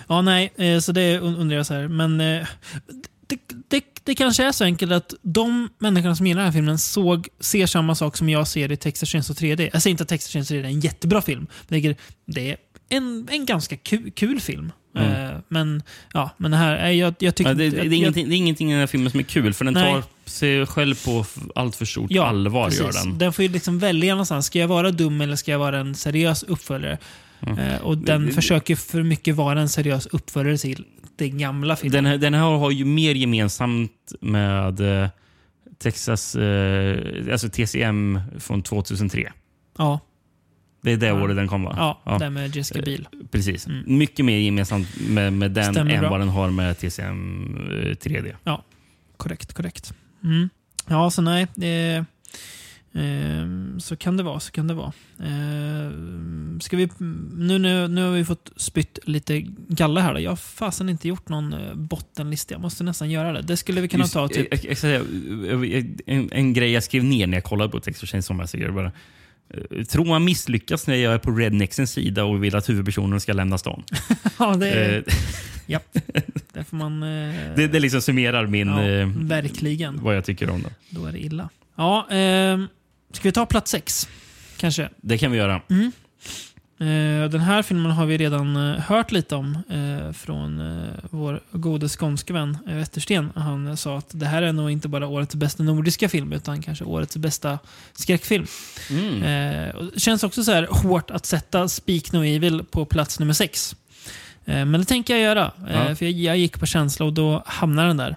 Ja, 0.08 0.22
nej, 0.22 0.52
eh, 0.56 0.78
så 0.78 0.92
det 0.92 1.18
un- 1.20 1.36
undrar 1.40 1.56
jag 1.56 1.66
så 1.66 1.74
här. 1.74 1.88
Men 1.88 2.20
eh, 2.20 2.46
det, 3.26 3.38
det, 3.68 3.84
det 4.04 4.14
kanske 4.14 4.44
är 4.44 4.52
så 4.52 4.64
enkelt 4.64 4.92
att 4.92 5.14
de 5.22 5.68
människorna 5.78 6.16
som 6.16 6.26
gillar 6.26 6.42
den 6.42 6.52
här 6.52 6.58
filmen 6.58 6.78
såg, 6.78 7.28
ser 7.40 7.66
samma 7.66 7.94
sak 7.94 8.16
som 8.16 8.28
jag 8.28 8.48
ser 8.48 8.72
i 8.72 8.76
Texas 8.76 9.08
Chainsaw 9.08 9.34
3D. 9.56 9.70
Jag 9.72 9.82
säger 9.82 9.90
inte 9.92 10.02
att 10.02 10.08
Texas 10.08 10.32
Chainsaw 10.32 10.60
3D 10.62 10.64
är 10.64 10.68
en 10.68 10.80
jättebra 10.80 11.22
film. 11.22 11.46
Men 11.68 11.94
det 12.26 12.50
är- 12.50 12.56
en, 12.90 13.28
en 13.30 13.46
ganska 13.46 13.76
kul, 13.76 14.10
kul 14.10 14.40
film. 14.40 14.72
Mm. 14.96 15.12
Eh, 15.30 15.38
men, 15.48 15.82
ja, 16.12 16.30
men 16.36 16.50
det 16.50 16.56
här, 16.56 16.76
är 16.76 16.90
jag, 16.90 17.14
jag 17.18 17.34
tycker... 17.34 17.50
Ja, 17.50 17.54
det, 17.54 17.70
det, 17.70 17.80
är 17.80 17.92
ingenting, 17.92 18.28
det 18.28 18.34
är 18.34 18.36
ingenting 18.36 18.68
i 18.68 18.72
den 18.72 18.80
här 18.80 18.86
filmen 18.86 19.10
som 19.10 19.20
är 19.20 19.24
kul, 19.24 19.54
för 19.54 19.64
den 19.64 19.74
Nej. 19.74 19.92
tar 19.92 20.02
sig 20.24 20.66
själv 20.66 21.04
på 21.04 21.24
allt 21.54 21.76
för 21.76 21.84
stort 21.84 22.10
Ja, 22.10 22.26
allvar. 22.26 22.70
Gör 22.70 22.92
den. 22.92 23.18
Den 23.18 23.32
får 23.32 23.42
ju 23.42 23.48
liksom 23.50 23.78
välja 23.78 24.14
någonstans. 24.14 24.46
Ska 24.46 24.58
jag 24.58 24.68
vara 24.68 24.90
dum 24.90 25.20
eller 25.20 25.36
ska 25.36 25.50
jag 25.50 25.58
vara 25.58 25.78
en 25.78 25.94
seriös 25.94 26.42
uppföljare? 26.42 26.98
Eh, 27.46 27.80
och 27.82 27.98
den 27.98 28.26
Det- 28.26 28.32
försöker 28.32 28.76
för 28.76 29.02
mycket 29.02 29.34
vara 29.36 29.60
en 29.60 29.68
seriös 29.68 30.06
uppföljare 30.06 30.56
till 30.58 30.84
den 31.16 31.38
gamla 31.38 31.76
filmen. 31.76 31.92
Den, 31.92 32.06
här, 32.06 32.18
den 32.18 32.34
här 32.34 32.40
har 32.42 32.70
ju 32.70 32.84
mer 32.84 33.14
gemensamt 33.14 34.12
med 34.20 34.80
eh, 35.02 35.08
Texas, 35.78 36.34
eh, 36.36 36.98
alltså 37.32 37.48
TCM 37.48 38.20
från 38.38 38.62
2003. 38.62 39.32
Ja. 39.78 40.00
Det 40.82 40.92
är 40.92 40.96
det 40.96 41.12
året 41.12 41.36
den 41.36 41.48
kom 41.48 41.62
va? 41.62 41.74
Ja, 41.78 42.00
ja. 42.04 42.18
det 42.18 42.30
med 42.30 42.56
Jessica 42.56 42.82
Biel. 42.82 43.08
Precis. 43.30 43.66
Mm. 43.66 43.98
Mycket 43.98 44.24
mer 44.24 44.38
gemensamt 44.38 44.88
med, 45.08 45.32
med 45.32 45.50
den 45.50 45.74
Stämmer 45.74 45.94
än 45.94 46.00
bra. 46.00 46.10
vad 46.10 46.20
den 46.20 46.28
har 46.28 46.50
med 46.50 46.78
TCM 46.78 47.56
3D. 48.00 48.34
Ja, 48.44 48.64
korrekt. 49.16 49.52
korrekt. 49.54 49.92
Mm. 50.24 50.48
Ja, 50.86 51.10
så 51.10 51.22
nej. 51.22 51.46
Det, 51.54 51.96
eh, 51.96 52.04
så 53.78 53.96
kan 53.96 54.16
det 54.16 54.22
vara. 54.22 54.40
Så 54.40 54.52
kan 54.52 54.66
det 54.66 54.74
vara. 54.74 54.92
Eh, 55.20 55.92
ska 56.60 56.76
vi, 56.76 56.88
nu, 56.98 57.58
nu, 57.58 57.88
nu 57.88 58.02
har 58.02 58.10
vi 58.10 58.24
fått 58.24 58.52
spytt 58.56 58.98
lite 59.04 59.40
galler 59.68 60.00
här. 60.00 60.14
Då. 60.14 60.20
Jag 60.20 60.30
har 60.30 60.36
fasen 60.36 60.88
inte 60.88 61.08
gjort 61.08 61.28
någon 61.28 61.52
eh, 61.52 61.74
bottenlista. 61.74 62.54
Jag 62.54 62.60
måste 62.60 62.84
nästan 62.84 63.10
göra 63.10 63.32
det. 63.32 63.42
Det 63.42 63.56
skulle 63.56 63.80
vi 63.80 63.88
kunna 63.88 64.04
Just, 64.04 64.14
ta 64.14 64.28
typ... 64.28 64.64
Jag, 64.64 64.92
jag, 64.92 65.66
jag, 65.66 66.00
en, 66.06 66.32
en 66.32 66.52
grej 66.52 66.70
jag 66.70 66.82
skrev 66.82 67.04
ner 67.04 67.26
när 67.26 67.36
jag 67.36 67.44
kollade 67.44 67.70
på 67.70 67.80
Texas 67.80 68.10
Chainsaw 68.10 68.42
Massacre. 68.42 68.72
Bara, 68.72 68.92
Eh, 69.50 69.84
tror 69.84 70.04
man 70.04 70.24
misslyckas 70.24 70.86
när 70.86 70.94
jag 70.94 71.14
är 71.14 71.18
på 71.18 71.30
rednexens 71.30 71.90
sida 71.90 72.24
och 72.24 72.44
vill 72.44 72.56
att 72.56 72.68
huvudpersonen 72.68 73.20
ska 73.20 73.32
lämna 73.32 73.58
stan. 73.58 73.84
ja, 74.38 74.54
det 74.54 74.68
är... 74.68 74.96
Eh, 74.96 75.02
Japp. 75.66 75.96
Där 76.52 76.62
får 76.62 76.76
man... 76.76 77.00
Det, 77.00 77.68
det 77.72 77.80
liksom 77.80 78.02
summerar 78.02 78.46
min... 78.46 78.68
Ja, 78.68 79.10
verkligen. 79.16 80.02
Vad 80.02 80.16
jag 80.16 80.24
tycker 80.24 80.50
om 80.50 80.62
det. 80.62 80.70
Då 80.90 81.06
är 81.06 81.12
det 81.12 81.18
illa. 81.18 81.48
Ja, 81.76 82.10
eh, 82.10 82.58
ska 83.18 83.28
vi 83.28 83.32
ta 83.32 83.46
plats 83.46 83.70
sex? 83.70 84.08
Kanske? 84.56 84.88
Det 84.96 85.18
kan 85.18 85.30
vi 85.30 85.38
göra. 85.38 85.62
Mm. 85.70 85.92
Eh, 86.80 87.30
den 87.30 87.40
här 87.40 87.62
filmen 87.62 87.92
har 87.92 88.06
vi 88.06 88.18
redan 88.18 88.56
eh, 88.56 88.80
hört 88.80 89.12
lite 89.12 89.36
om 89.36 89.58
eh, 89.70 90.12
från 90.12 90.82
vår 91.10 91.40
gode 91.50 91.88
skånske 91.88 92.32
vän 92.32 92.58
Wettersten. 92.66 93.32
Han 93.34 93.76
sa 93.76 93.98
att 93.98 94.10
det 94.10 94.26
här 94.26 94.42
är 94.42 94.52
nog 94.52 94.70
inte 94.70 94.88
bara 94.88 95.06
årets 95.06 95.34
bästa 95.34 95.62
nordiska 95.62 96.08
film 96.08 96.32
utan 96.32 96.62
kanske 96.62 96.84
årets 96.84 97.16
bästa 97.16 97.58
skräckfilm. 97.92 98.46
Mm. 98.90 99.20
det 99.94 100.00
känns 100.00 100.24
också 100.24 100.44
så 100.44 100.52
här 100.52 100.66
hårt 100.70 101.10
att 101.10 101.26
sätta 101.26 101.68
Speak 101.68 102.12
No 102.12 102.24
Evil 102.24 102.64
på 102.70 102.84
plats 102.84 103.18
nummer 103.20 103.32
sex. 103.32 103.76
men 104.44 104.72
det 104.72 104.84
tänker 104.84 105.14
jag 105.14 105.22
göra. 105.22 105.52
Ja. 105.68 105.96
för 105.96 106.06
jag, 106.06 106.38
gick 106.38 106.60
på 106.60 106.66
känsla 106.66 107.06
och 107.06 107.12
då 107.12 107.42
hamnar 107.46 107.86
den 107.86 107.96
där. 107.96 108.16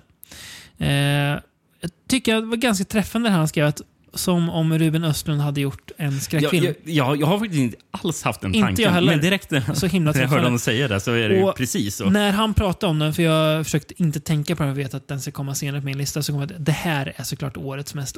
jag 1.81 1.91
tycker 2.07 2.35
det 2.35 2.41
var 2.41 2.57
ganska 2.57 2.85
träffande 2.85 3.29
när 3.29 3.37
han 3.37 3.47
skrev 3.47 3.67
att 3.67 3.81
som 4.13 4.49
om 4.49 4.79
Ruben 4.79 5.03
Östlund 5.03 5.41
hade 5.41 5.61
gjort 5.61 5.91
en 5.97 6.19
skräckfilm. 6.19 6.65
Jag, 6.65 6.75
jag, 6.83 7.21
jag 7.21 7.27
har 7.27 7.39
faktiskt 7.39 7.59
inte 7.61 7.77
alls 7.91 8.23
haft 8.23 8.41
den 8.41 8.53
tanken. 8.53 8.69
Inte 8.69 8.81
jag 8.81 8.91
heller. 8.91 9.11
Men 9.11 9.21
direkt 9.21 9.51
när, 9.51 9.73
så 9.73 9.87
himla 9.87 10.11
när 10.15 10.21
jag 10.21 10.27
hörde 10.27 10.43
honom 10.43 10.59
säga 10.59 10.87
det 10.87 10.99
så 10.99 11.11
är 11.11 11.29
det 11.29 11.43
och 11.43 11.55
precis 11.55 11.95
så. 11.95 12.09
När 12.09 12.31
han 12.31 12.53
pratade 12.53 12.89
om 12.89 12.99
den, 12.99 13.13
för 13.13 13.23
jag 13.23 13.65
försökte 13.65 14.03
inte 14.03 14.19
tänka 14.19 14.55
på 14.55 14.63
den, 14.63 14.69
jag 14.69 14.75
vet 14.75 14.93
att 14.93 15.07
den 15.07 15.21
ska 15.21 15.31
komma 15.31 15.55
senare 15.55 15.81
på 15.81 15.85
min 15.85 15.97
lista, 15.97 16.23
så 16.23 16.31
kom 16.31 16.41
jag 16.41 16.51
att 16.51 16.65
det 16.65 16.71
här 16.71 17.13
är 17.15 17.23
såklart 17.23 17.57
årets 17.57 17.93
mest 17.93 18.17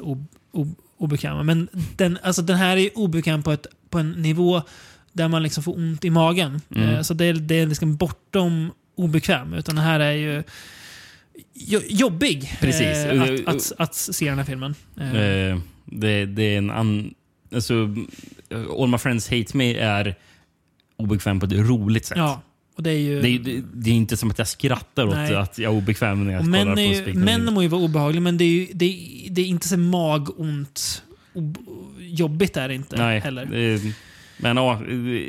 obekväma. 0.98 1.42
Men 1.42 1.68
den, 1.96 2.18
alltså, 2.22 2.42
den 2.42 2.56
här 2.56 2.76
är 2.76 2.98
obekväm 2.98 3.42
på, 3.42 3.52
ett, 3.52 3.66
på 3.90 3.98
en 3.98 4.10
nivå 4.10 4.62
där 5.12 5.28
man 5.28 5.42
liksom 5.42 5.64
får 5.64 5.76
ont 5.76 6.04
i 6.04 6.10
magen. 6.10 6.60
Mm. 6.74 6.88
Eh, 6.88 7.02
så 7.02 7.14
det, 7.14 7.32
det 7.32 7.54
är 7.54 7.66
liksom 7.66 7.96
bortom 7.96 8.72
obekväm. 8.96 9.54
Utan 9.54 9.74
den 9.74 9.84
här 9.84 10.00
är 10.00 10.12
ju 10.12 10.42
jobbig 11.88 12.56
Precis. 12.60 12.96
Eh, 12.96 13.22
att, 13.22 13.54
att, 13.54 13.72
att, 13.78 13.94
se 13.94 14.28
den 14.28 14.38
här 14.38 14.44
filmen. 14.44 14.74
Eh. 14.96 15.58
Det, 15.84 16.26
det 16.26 16.42
är 16.42 16.58
en 16.58 16.70
an, 16.70 17.14
alltså, 17.54 17.88
All 18.78 18.88
My 18.88 18.98
Friends 18.98 19.30
Hate 19.30 19.56
Me 19.56 19.74
är 19.74 20.14
obekväm 20.96 21.40
på 21.40 21.46
ett 21.46 21.52
roligt 21.52 22.06
sätt. 22.06 22.18
Ja, 22.18 22.42
och 22.76 22.82
det, 22.82 22.90
är 22.90 22.98
ju... 22.98 23.20
det, 23.20 23.28
är, 23.28 23.62
det, 23.74 23.90
är 23.90 23.94
inte 23.94 24.16
som 24.16 24.30
att 24.30 24.38
jag 24.38 24.48
skrattar 24.48 25.06
åt 25.06 25.14
Nej. 25.14 25.34
att 25.34 25.58
jag 25.58 25.72
är 25.72 25.76
obekväm 25.76 26.24
när 26.24 26.32
jag 26.32 26.46
män 26.46 26.66
kollar 26.66 26.88
på 26.88 26.94
Speak 26.94 27.16
Män 27.16 27.54
må 27.54 27.62
ju 27.62 27.68
vara 27.68 27.82
obehagliga, 27.82 28.20
men 28.20 28.38
det 28.38 28.44
är, 28.44 28.48
ju, 28.48 28.66
det, 28.72 28.84
är, 28.84 29.30
det 29.30 29.40
är 29.42 29.46
inte 29.46 29.68
så 29.68 29.76
magont. 29.76 31.02
Jobbigt 31.98 32.56
är 32.56 32.68
det 32.68 32.74
inte 32.74 32.96
Nej, 32.96 33.20
heller. 33.20 33.44
Det, 33.44 33.94
men 34.36 34.56
ja, 34.56 34.80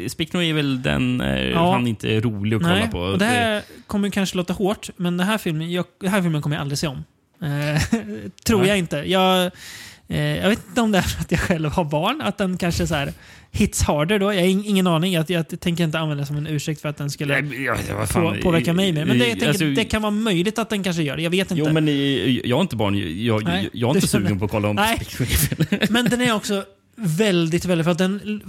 Speak 0.10 0.34
No 0.34 0.40
Evil, 0.40 0.82
den 0.82 1.22
är 1.22 1.50
ja. 1.50 1.74
fan 1.74 1.88
inte 1.88 2.20
rolig 2.20 2.58
att 2.58 2.64
kolla 2.64 2.76
Nej, 2.76 2.90
på. 2.92 3.00
Och 3.00 3.18
det 3.18 3.26
här 3.26 3.62
kommer 3.88 4.10
kanske 4.10 4.38
låta 4.38 4.54
hårt, 4.54 4.90
men 4.98 5.18
den 5.18 5.28
här 5.28 5.38
filmen, 5.38 5.72
jag, 5.72 5.86
den 6.00 6.12
här 6.12 6.22
filmen 6.22 6.42
kommer 6.42 6.56
jag 6.56 6.62
aldrig 6.62 6.78
se 6.78 6.88
om. 6.88 7.04
Eh, 7.42 7.82
tror 8.46 8.60
Nej. 8.60 8.68
jag 8.68 8.78
inte. 8.78 8.98
Jag, 8.98 9.46
Eh, 9.46 9.52
jag 10.08 10.50
vet 10.50 10.68
inte 10.68 10.82
om 10.82 10.92
det 10.92 10.98
är 10.98 11.02
för 11.02 11.22
att 11.22 11.32
jag 11.32 11.40
själv 11.40 11.70
har 11.70 11.84
barn, 11.84 12.22
att 12.22 12.38
den 12.38 12.58
kanske 12.58 12.88
så 12.88 12.96
här 12.96 13.14
hits 13.52 13.82
harder 13.82 14.20
då. 14.20 14.34
Jag 14.34 14.42
har 14.42 14.48
ingen 14.48 14.88
aning. 14.88 15.14
Jag, 15.14 15.30
jag 15.30 15.60
tänker 15.60 15.84
inte 15.84 16.00
använda 16.00 16.22
det 16.22 16.28
som 16.28 16.38
en 16.38 16.48
ursäkt 16.48 16.82
för 16.82 16.90
att 16.90 16.98
den 16.98 17.12
skulle 17.12 17.40
ja, 17.40 17.76
ja, 17.90 18.06
på, 18.14 18.36
påverka 18.44 18.74
mig 18.74 18.94
mer. 18.94 19.06
Men 19.06 19.20
det, 19.20 19.26
tänker, 19.26 19.48
alltså, 19.48 19.66
det 19.66 19.84
kan 19.84 20.02
vara 20.02 20.12
möjligt 20.12 20.60
att 20.60 20.70
den 20.70 20.84
kanske 20.84 21.04
gör 21.04 21.16
det. 21.16 21.24
Jag 21.24 21.30
vet 21.30 21.52
inte. 21.52 21.64
Jo, 21.68 21.74
men 21.74 21.88
jag 22.50 22.58
har 22.58 22.62
inte 22.62 22.76
barn. 22.76 23.26
Jag, 23.26 23.44
Nej, 23.44 23.70
jag 23.74 23.92
är 23.92 23.96
inte 23.96 24.08
sugen 24.08 24.40
på 24.40 24.46
att 24.46 24.52
kolla 24.52 24.68
om 24.68 24.76
Nej. 24.76 25.08
Men 25.90 26.06
den 26.06 26.22
är 26.22 26.36
också 26.36 26.64
väldigt, 26.96 27.66
väldigt... 27.66 27.86
För 27.86 27.92
att 27.92 27.98
den 27.98 28.42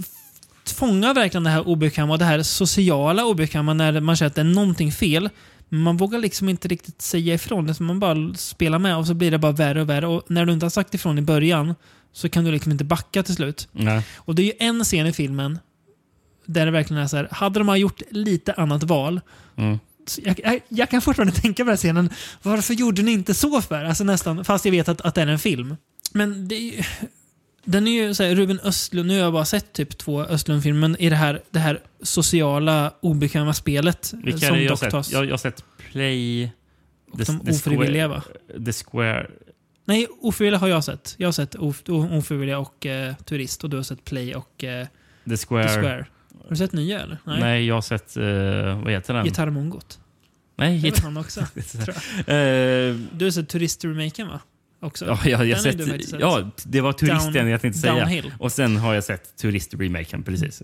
fångar 0.65 1.13
verkligen 1.13 1.43
det 1.43 1.49
här 1.49 1.67
obekväma 1.67 2.13
och 2.13 2.19
det 2.19 2.25
här 2.25 2.43
sociala 2.43 3.25
obekväma 3.25 3.73
när 3.73 3.99
man 3.99 4.15
känner 4.15 4.27
att 4.27 4.35
det 4.35 4.41
är 4.41 4.45
någonting 4.45 4.91
fel. 4.91 5.29
Man 5.69 5.97
vågar 5.97 6.19
liksom 6.19 6.49
inte 6.49 6.67
riktigt 6.67 7.01
säga 7.01 7.33
ifrån. 7.33 7.67
Det 7.67 7.79
man 7.79 7.99
bara 7.99 8.33
spelar 8.33 8.79
med 8.79 8.97
och 8.97 9.07
så 9.07 9.13
blir 9.13 9.31
det 9.31 9.37
bara 9.37 9.51
värre 9.51 9.81
och 9.81 9.89
värre. 9.89 10.07
Och 10.07 10.23
när 10.27 10.45
du 10.45 10.53
inte 10.53 10.65
har 10.65 10.69
sagt 10.71 10.93
ifrån 10.93 11.17
i 11.17 11.21
början 11.21 11.75
så 12.11 12.29
kan 12.29 12.43
du 12.43 12.51
liksom 12.51 12.71
inte 12.71 12.83
backa 12.83 13.23
till 13.23 13.35
slut. 13.35 13.67
Nej. 13.71 14.03
Och 14.15 14.35
det 14.35 14.41
är 14.41 14.45
ju 14.45 14.53
en 14.59 14.83
scen 14.83 15.07
i 15.07 15.13
filmen 15.13 15.59
där 16.45 16.65
det 16.65 16.71
verkligen 16.71 17.03
är 17.03 17.07
så 17.07 17.17
här, 17.17 17.27
hade 17.31 17.59
de 17.59 17.77
gjort 17.77 18.01
lite 18.11 18.53
annat 18.53 18.83
val 18.83 19.21
mm. 19.55 19.79
Jag, 20.17 20.39
jag, 20.43 20.61
jag, 20.69 20.89
kan 20.89 21.01
fortfarande 21.01 21.33
tänka 21.33 21.63
på 21.63 21.65
den 21.65 21.71
här 21.71 21.77
scenen. 21.77 22.09
Varför 22.41 22.73
gjorde 22.73 23.01
ni 23.01 23.11
inte 23.11 23.33
så 23.33 23.61
för? 23.61 23.83
Alltså 23.83 24.03
nästan, 24.03 24.45
fast 24.45 24.65
jag 24.65 24.71
vet 24.71 24.89
att, 24.89 25.01
att 25.01 25.15
det 25.15 25.21
är 25.21 25.27
en 25.27 25.39
film. 25.39 25.75
Men 26.11 26.47
det 26.47 26.55
är 26.55 26.59
ju, 26.59 26.83
den 27.67 27.87
är 27.87 27.91
ju 27.91 28.13
så 28.13 28.23
här, 28.23 28.35
Ruben 28.35 28.59
Östlund, 28.63 29.07
nu 29.07 29.13
har 29.13 29.21
jag 29.23 29.33
bara 29.33 29.45
sett 29.45 29.73
typ 29.73 29.97
två 29.97 30.21
Östlund-filmer, 30.21 30.79
men 30.79 31.01
i 31.01 31.09
det 31.09 31.15
här, 31.15 31.41
det 31.49 31.59
här 31.59 31.79
sociala, 32.01 32.93
obekväma 32.99 33.53
spelet 33.53 34.13
Vilka 34.23 34.47
som 34.47 34.55
är 34.55 34.59
det 34.59 34.63
jag, 34.63 34.79
sett? 34.79 35.11
Jag, 35.11 35.25
jag 35.25 35.31
har 35.31 35.37
sett 35.37 35.63
Play... 35.91 36.51
Och 37.11 37.17
the, 37.17 37.23
de 37.23 37.51
ofrivilliga 37.51 38.07
va? 38.07 38.23
The 38.65 38.73
Square... 38.73 39.27
Nej, 39.85 40.07
ofrivilliga 40.21 40.59
har 40.59 40.67
jag 40.67 40.83
sett. 40.83 41.15
Jag 41.17 41.27
har 41.27 41.31
sett 41.31 41.55
ofrivilliga 41.89 42.59
och 42.59 42.85
uh, 42.85 43.15
Turist 43.15 43.63
och 43.63 43.69
du 43.69 43.77
har 43.77 43.83
sett 43.83 44.05
Play 44.05 44.35
och 44.35 44.63
uh, 44.63 44.87
the, 45.29 45.37
Square. 45.37 45.67
the 45.67 45.81
Square. 45.81 46.05
Har 46.43 46.49
du 46.49 46.55
sett 46.55 46.71
nya 46.71 46.99
eller? 46.99 47.17
Nej, 47.23 47.39
Nej 47.39 47.65
jag 47.65 47.75
har 47.75 47.81
sett... 47.81 48.17
Uh, 48.17 48.83
vad 48.83 48.91
heter 48.91 49.13
den? 49.13 49.25
Gitarrmongot. 49.25 49.99
Nej, 50.55 50.77
gitarr... 50.77 51.03
han 51.03 51.17
också. 51.17 51.39
du 53.17 53.25
har 53.25 53.31
sett 53.31 53.53
Turist-remaken 53.53 54.27
va? 54.27 54.39
Också. 54.79 55.05
Ja, 55.05 55.19
jag, 55.25 55.45
jag 55.45 55.61
sett, 55.61 56.19
ja, 56.19 56.51
det 56.63 56.81
var 56.81 56.93
turisten 56.93 57.33
Down, 57.33 57.47
jag 57.47 57.61
tänkte 57.61 57.79
säga. 57.79 57.93
Downhill. 57.93 58.33
Och 58.39 58.51
sen 58.51 58.77
har 58.77 58.93
jag 58.93 59.03
sett 59.03 59.41
turist-remaken, 59.41 60.23
precis. 60.23 60.63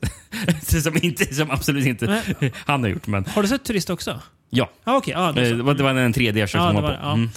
som, 0.83 0.97
inte, 1.01 1.35
som 1.35 1.51
absolut 1.51 1.85
inte 1.85 2.23
men, 2.39 2.51
han 2.65 2.83
har 2.83 2.89
gjort. 2.89 3.07
Men... 3.07 3.25
Har 3.25 3.41
du 3.41 3.47
sett 3.47 3.63
Turist 3.63 3.89
också? 3.89 4.21
Ja. 4.49 4.69
Ah, 4.83 4.97
okay. 4.97 5.13
ah, 5.13 5.31
det, 5.31 5.53
var, 5.53 5.73
det 5.73 5.83
var 5.83 5.93
den 5.93 6.13
tredje 6.13 6.41
jag 6.41 6.49
försökte 6.49 6.65
ja, 6.65 6.73
komma 6.73 6.87
på. 6.87 6.93
Ja. 7.01 7.13
Mm. 7.13 7.29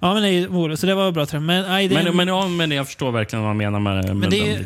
Ja, 0.00 0.14
men 0.14 0.22
det, 0.22 0.76
så 0.76 0.86
det 0.86 0.94
var 0.94 1.12
bra. 1.12 1.26
Men, 1.32 1.46
nej, 1.46 1.88
men, 1.88 2.06
en... 2.06 2.16
men, 2.16 2.28
ja, 2.28 2.48
men 2.48 2.70
jag 2.70 2.86
förstår 2.86 3.12
verkligen 3.12 3.42
vad 3.42 3.48
man 3.48 3.56
menar 3.56 3.80
med, 3.80 4.04
med 4.04 4.16
men 4.16 4.30
det. 4.30 4.52
Är, 4.52 4.64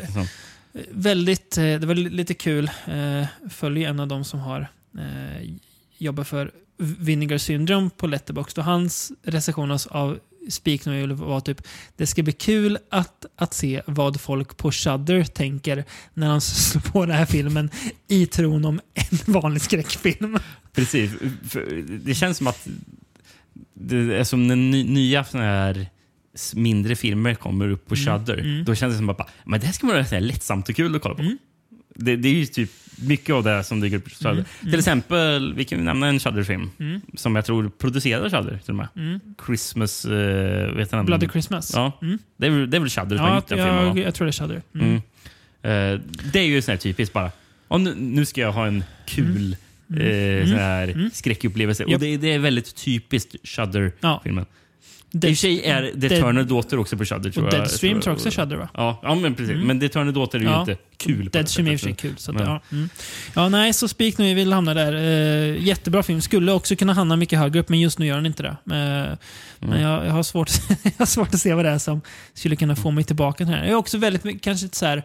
väldigt, 0.91 1.57
eh, 1.57 1.63
det 1.63 1.85
var 1.85 1.95
lite 1.95 2.33
kul. 2.33 2.69
Eh, 2.87 3.49
följer 3.49 3.89
en 3.89 3.99
av 3.99 4.07
dem 4.07 4.23
som 4.23 4.39
har 4.39 4.67
eh, 4.97 5.49
jobbat 5.97 6.27
för 6.27 6.51
Vinegar 6.77 7.37
Syndrome 7.37 7.89
på 7.97 8.07
Letterboxd 8.07 8.59
och 8.59 8.65
hans 8.65 9.11
recension 9.23 9.77
av 9.89 10.19
Speak 10.49 10.85
No 10.85 10.91
Evil 10.91 11.13
var 11.13 11.39
typ 11.39 11.61
det 11.95 12.07
ska 12.07 12.23
bli 12.23 12.33
kul 12.33 12.77
att, 12.91 13.25
att 13.35 13.53
se 13.53 13.81
vad 13.87 14.21
folk 14.21 14.57
på 14.57 14.71
Shudder 14.71 15.23
tänker 15.23 15.85
när 16.13 16.29
de 16.29 16.41
slår 16.41 16.81
på 16.81 17.05
den 17.05 17.15
här 17.15 17.25
filmen 17.25 17.69
i 18.07 18.25
tron 18.25 18.65
om 18.65 18.81
en 18.93 19.17
vanlig 19.33 19.61
skräckfilm. 19.61 20.37
Precis. 20.73 21.11
Det 21.87 22.15
känns 22.15 22.37
som 22.37 22.47
att 22.47 22.67
det 23.73 23.97
är 23.97 24.23
som 24.23 24.47
när 24.47 24.55
nya 24.55 25.23
såna 25.23 25.43
här 25.43 25.87
mindre 26.55 26.95
filmer 26.95 27.35
kommer 27.35 27.69
upp 27.69 27.87
på 27.87 27.95
mm, 27.95 28.05
Shudder. 28.05 28.37
Mm, 28.37 28.51
mm. 28.51 28.65
Då 28.65 28.75
känns 28.75 28.93
det 28.93 28.97
som 28.97 29.09
att 29.09 29.29
men 29.45 29.59
det 29.59 29.65
här 29.65 29.73
ska 29.73 29.87
vara 29.87 30.19
lättsamt 30.19 30.69
och 30.69 30.75
kul 30.75 30.95
att 30.95 31.01
kolla 31.01 31.15
på. 31.15 31.21
Mm. 31.21 31.37
Det, 31.95 32.15
det, 32.15 32.29
är 32.29 32.33
ju 32.33 32.45
typ 32.45 32.71
mycket 32.95 33.35
av 33.35 33.43
det 33.43 33.63
som 33.63 33.79
dyker 33.79 33.97
upp. 33.97 34.21
Mm, 34.21 34.33
mm. 34.33 34.45
Till 34.61 34.79
exempel, 34.79 35.53
vi 35.53 35.65
kan 35.65 35.85
nämna 35.85 36.07
en 36.07 36.19
Shudder-film 36.19 36.71
mm. 36.79 37.01
som 37.13 37.35
jag 37.35 37.45
tror 37.45 37.71
producerar 37.77 38.29
Shudder 38.29 38.57
till 38.57 38.69
och 38.69 38.75
med. 38.75 38.87
Mm. 38.95 39.19
Christmas... 39.45 40.05
Uh, 40.05 40.11
vet 40.75 40.91
du 40.91 41.03
Bloody 41.03 41.27
Christmas? 41.27 41.71
Ja. 41.75 41.91
Mm. 42.01 42.19
Det, 42.37 42.47
är, 42.47 42.51
det 42.51 42.77
är 42.77 42.81
väl 42.81 42.89
Shudder 42.89 43.17
som 43.17 43.25
ja, 43.25 43.31
har 43.31 43.35
gjort 43.35 43.47
den 43.47 43.59
ja, 43.59 43.65
filmen? 43.65 43.97
Jag 43.97 44.15
tror 44.15 44.25
det 44.25 44.29
är 44.29 44.31
Shudder. 44.31 44.61
Uh, 44.75 46.01
det 46.33 46.39
är 46.39 46.45
ju 46.45 46.61
sån 46.61 46.71
här 46.71 46.77
typiskt 46.77 47.13
bara, 47.13 47.31
oh, 47.67 47.79
nu, 47.79 47.95
nu 47.97 48.25
ska 48.25 48.41
jag 48.41 48.51
ha 48.51 48.67
en 48.67 48.83
kul 49.05 49.55
uh, 49.91 50.45
sån 50.45 50.57
här 50.57 51.09
skräckupplevelse. 51.13 51.85
Och 51.85 51.99
det, 51.99 52.17
det, 52.17 52.33
är 52.33 52.39
väldigt 52.39 52.75
typiskt 52.75 53.35
Shudder-filmen. 53.43 54.45
Ja. 54.49 54.55
Dead, 55.11 55.31
I 55.31 55.35
sig 55.35 55.63
är 55.63 56.09
The 56.09 56.43
Daughter 56.43 56.79
också 56.79 56.97
på 56.97 57.05
Shudder. 57.05 57.31
Tror 57.31 57.45
och 57.45 57.51
Deadstream 57.51 58.01
tror 58.01 58.13
också 58.13 58.29
Shudder 58.31 58.55
va? 58.55 58.69
Ja, 58.73 58.99
ja 59.03 59.15
men 59.15 59.35
precis. 59.35 59.55
Mm. 59.55 59.67
Men 59.67 59.79
The 59.79 59.87
Daughter 59.87 60.37
är 60.37 60.41
ju 60.41 60.49
ja. 60.49 60.59
inte 60.59 60.77
kul. 60.97 61.29
Deadstream 61.29 61.67
är 61.67 61.71
i 61.71 61.75
och 61.75 61.79
för 61.79 61.87
sig 61.87 61.95
kul. 61.95 62.17
Så 62.17 62.31
att, 62.31 62.39
ja. 62.39 62.61
Mm. 62.71 62.89
ja, 63.35 63.49
nej, 63.49 63.73
så 63.73 63.87
Speak 63.87 64.17
Nu 64.17 64.33
vill 64.33 64.53
hamna 64.53 64.73
där. 64.73 64.93
Uh, 64.93 65.63
jättebra 65.63 66.03
film. 66.03 66.21
Skulle 66.21 66.51
också 66.51 66.75
kunna 66.75 66.93
hamna 66.93 67.15
mycket 67.15 67.39
högre 67.39 67.59
upp, 67.59 67.69
men 67.69 67.79
just 67.79 67.99
nu 67.99 68.05
gör 68.05 68.15
den 68.15 68.25
inte 68.25 68.43
det. 68.43 68.57
Uh, 68.71 68.75
mm. 68.75 69.17
Men 69.59 69.81
jag, 69.81 70.05
jag, 70.05 70.11
har 70.11 70.23
svårt, 70.23 70.51
jag 70.83 70.91
har 70.97 71.05
svårt 71.05 71.33
att 71.33 71.39
se 71.39 71.53
vad 71.53 71.65
det 71.65 71.71
är 71.71 71.77
som 71.77 72.01
skulle 72.33 72.55
kunna 72.55 72.75
få 72.75 72.91
mig 72.91 73.03
tillbaka 73.03 73.37
till 73.37 73.45
den 73.45 73.55
här. 73.55 73.63
Jag 73.63 73.71
är 73.71 73.75
också 73.75 73.97
väldigt, 73.97 74.41
kanske 74.41 74.69
så 74.71 74.85
här, 74.85 75.03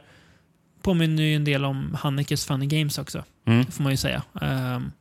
på 0.83 0.91
påminner 0.91 1.23
ju 1.23 1.37
en 1.37 1.45
del 1.45 1.65
om 1.65 1.97
Hannekes 2.01 2.47
Funny 2.47 2.67
Games 2.67 2.99
också. 2.99 3.25
Mm. 3.47 3.67
får 3.67 3.83
man 3.83 3.93
ju 3.93 3.97
säga. 3.97 4.23
Um, 4.33 4.93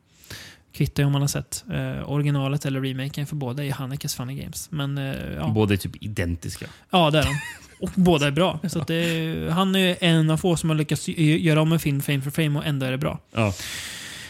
kvittar 0.72 1.04
om 1.04 1.12
man 1.12 1.20
har 1.20 1.28
sett 1.28 1.64
uh, 1.70 2.10
originalet 2.10 2.64
eller 2.64 2.80
remaken, 2.80 3.26
för 3.26 3.36
båda 3.36 3.62
är 3.62 3.66
ju 3.66 3.72
Hannekes 3.72 4.14
Funny 4.14 4.34
Games. 4.34 4.70
Men, 4.70 4.98
uh, 4.98 5.34
ja. 5.34 5.48
Båda 5.48 5.74
är 5.74 5.76
typ 5.76 6.02
identiska. 6.02 6.66
Ja, 6.90 7.10
det 7.10 7.18
är 7.18 7.24
de. 7.24 7.34
Och 7.80 7.90
båda 7.94 8.26
är 8.26 8.30
bra. 8.30 8.60
Så 8.68 8.78
det, 8.78 9.52
han 9.52 9.76
är 9.76 9.96
en 10.00 10.30
av 10.30 10.36
få 10.36 10.56
som 10.56 10.70
har 10.70 10.76
lyckats 10.76 11.08
göra 11.08 11.60
om 11.60 11.72
en 11.72 11.80
film 11.80 12.00
frame 12.00 12.22
for 12.22 12.30
frame 12.30 12.58
och 12.58 12.66
ändå 12.66 12.86
är 12.86 12.90
det 12.90 12.98
bra. 12.98 13.18
Ja. 13.32 13.54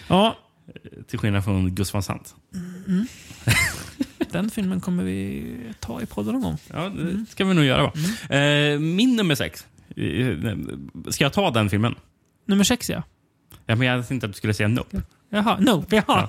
Ja. 0.09 0.39
Till 1.07 1.19
skillnad 1.19 1.45
från 1.45 1.75
Gus 1.75 1.93
van 1.93 2.03
Sant. 2.03 2.35
Mm. 2.87 3.07
Den 4.31 4.51
filmen 4.51 4.81
kommer 4.81 5.05
vi 5.05 5.45
ta 5.81 6.03
i 6.03 6.07
podden 6.07 6.33
någon 6.33 6.43
gång. 6.43 6.59
Ja, 6.73 6.89
det 6.89 7.27
ska 7.31 7.45
vi 7.45 7.55
nog 7.55 7.65
göra. 7.65 7.83
Va? 7.83 7.93
Mm. 8.29 8.75
Eh, 8.75 8.81
min 8.81 9.17
nummer 9.17 9.35
sex. 9.35 9.67
Ska 11.09 11.25
jag 11.25 11.33
ta 11.33 11.51
den 11.51 11.71
filmen? 11.71 11.95
Nummer 12.47 12.65
sex, 12.65 12.91
ja. 12.91 13.03
Ja, 13.67 13.77
men 13.77 13.87
jag 13.87 14.09
tänkte 14.09 14.27
att 14.27 14.33
du 14.33 14.37
skulle 14.37 14.55
säga 14.55 14.69
Nope. 14.69 15.03
Jaha, 15.31 15.57
Nope. 15.61 15.97
Jaha. 15.97 16.29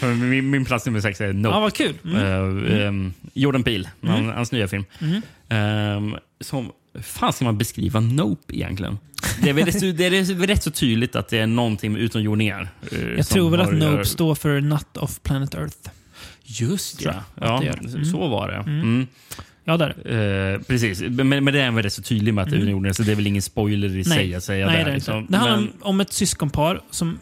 Ja. 0.00 0.08
min, 0.14 0.50
min 0.50 0.64
plats 0.64 0.86
nummer 0.86 1.00
sex 1.00 1.20
är 1.20 1.32
Nope. 1.32 1.54
Ja, 1.54 1.60
vad 1.60 1.74
kul. 1.74 1.94
Mm. 2.04 2.16
Uh, 2.16 2.88
um, 2.88 3.14
Jordan 3.32 3.62
Peele, 3.62 3.90
mm. 4.02 4.26
hans 4.26 4.52
nya 4.52 4.68
film. 4.68 4.84
Mm. 4.98 5.22
Um, 5.96 6.16
som 6.40 6.72
fan 7.02 7.32
ska 7.32 7.44
man 7.44 7.58
beskriva 7.58 8.00
Nope 8.00 8.56
egentligen? 8.56 8.98
Det 9.42 9.50
är, 9.50 9.52
väl 9.52 9.64
rätt, 9.64 9.98
det 9.98 10.06
är 10.06 10.46
rätt 10.46 10.62
så 10.62 10.70
tydligt 10.70 11.16
att 11.16 11.28
det 11.28 11.38
är 11.38 11.46
någonting 11.46 11.92
med 11.92 12.02
utomjordingar. 12.02 12.68
Uh, 12.92 13.16
Jag 13.16 13.26
tror 13.26 13.50
väl 13.50 13.60
att 13.60 13.72
Nope 13.72 13.84
gör... 13.84 14.04
står 14.04 14.34
för 14.34 14.60
Not 14.60 14.96
of 14.96 15.20
Planet 15.22 15.54
Earth. 15.54 15.90
Just 16.42 17.02
ja. 17.02 17.14
ja 17.34 17.62
mm. 17.62 18.04
Så 18.04 18.28
var 18.28 18.48
det. 18.48 18.64
Ja, 19.64 19.76
där. 19.76 19.88
Eh, 20.54 20.60
precis, 20.62 21.00
men, 21.00 21.28
men 21.28 21.44
det 21.44 21.60
är 21.60 21.70
väl 21.70 21.82
rätt 21.82 21.92
så 21.92 22.02
tydligt 22.02 22.34
med 22.34 22.42
att 22.42 22.50
det 22.50 22.54
är 22.54 22.56
mm. 22.56 22.68
utomjordingar, 22.68 22.92
så 22.92 23.02
det 23.02 23.12
är 23.12 23.16
väl 23.16 23.26
ingen 23.26 23.42
spoiler 23.42 23.88
i 23.88 23.94
Nej. 23.94 24.04
sig 24.04 24.34
att 24.34 24.44
säga 24.44 24.66
Nej, 24.66 24.76
där. 24.76 24.84
Det, 24.84 24.94
liksom. 24.94 25.26
det 25.28 25.36
handlar 25.36 25.60
men... 25.60 25.72
om 25.80 26.00
ett 26.00 26.12
syskonpar 26.12 26.80
som 26.90 27.18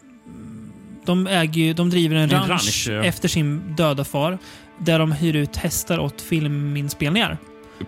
de, 1.05 1.27
äger, 1.27 1.74
de 1.74 1.90
driver 1.90 2.16
en, 2.16 2.23
en 2.23 2.31
ranch, 2.31 2.48
ranch 2.51 2.86
ja. 2.90 3.05
efter 3.05 3.28
sin 3.28 3.77
döda 3.77 4.05
far. 4.05 4.39
Där 4.78 4.98
de 4.98 5.12
hyr 5.12 5.36
ut 5.36 5.56
hästar 5.56 5.98
åt 5.98 6.20
filminspelningar. 6.20 7.39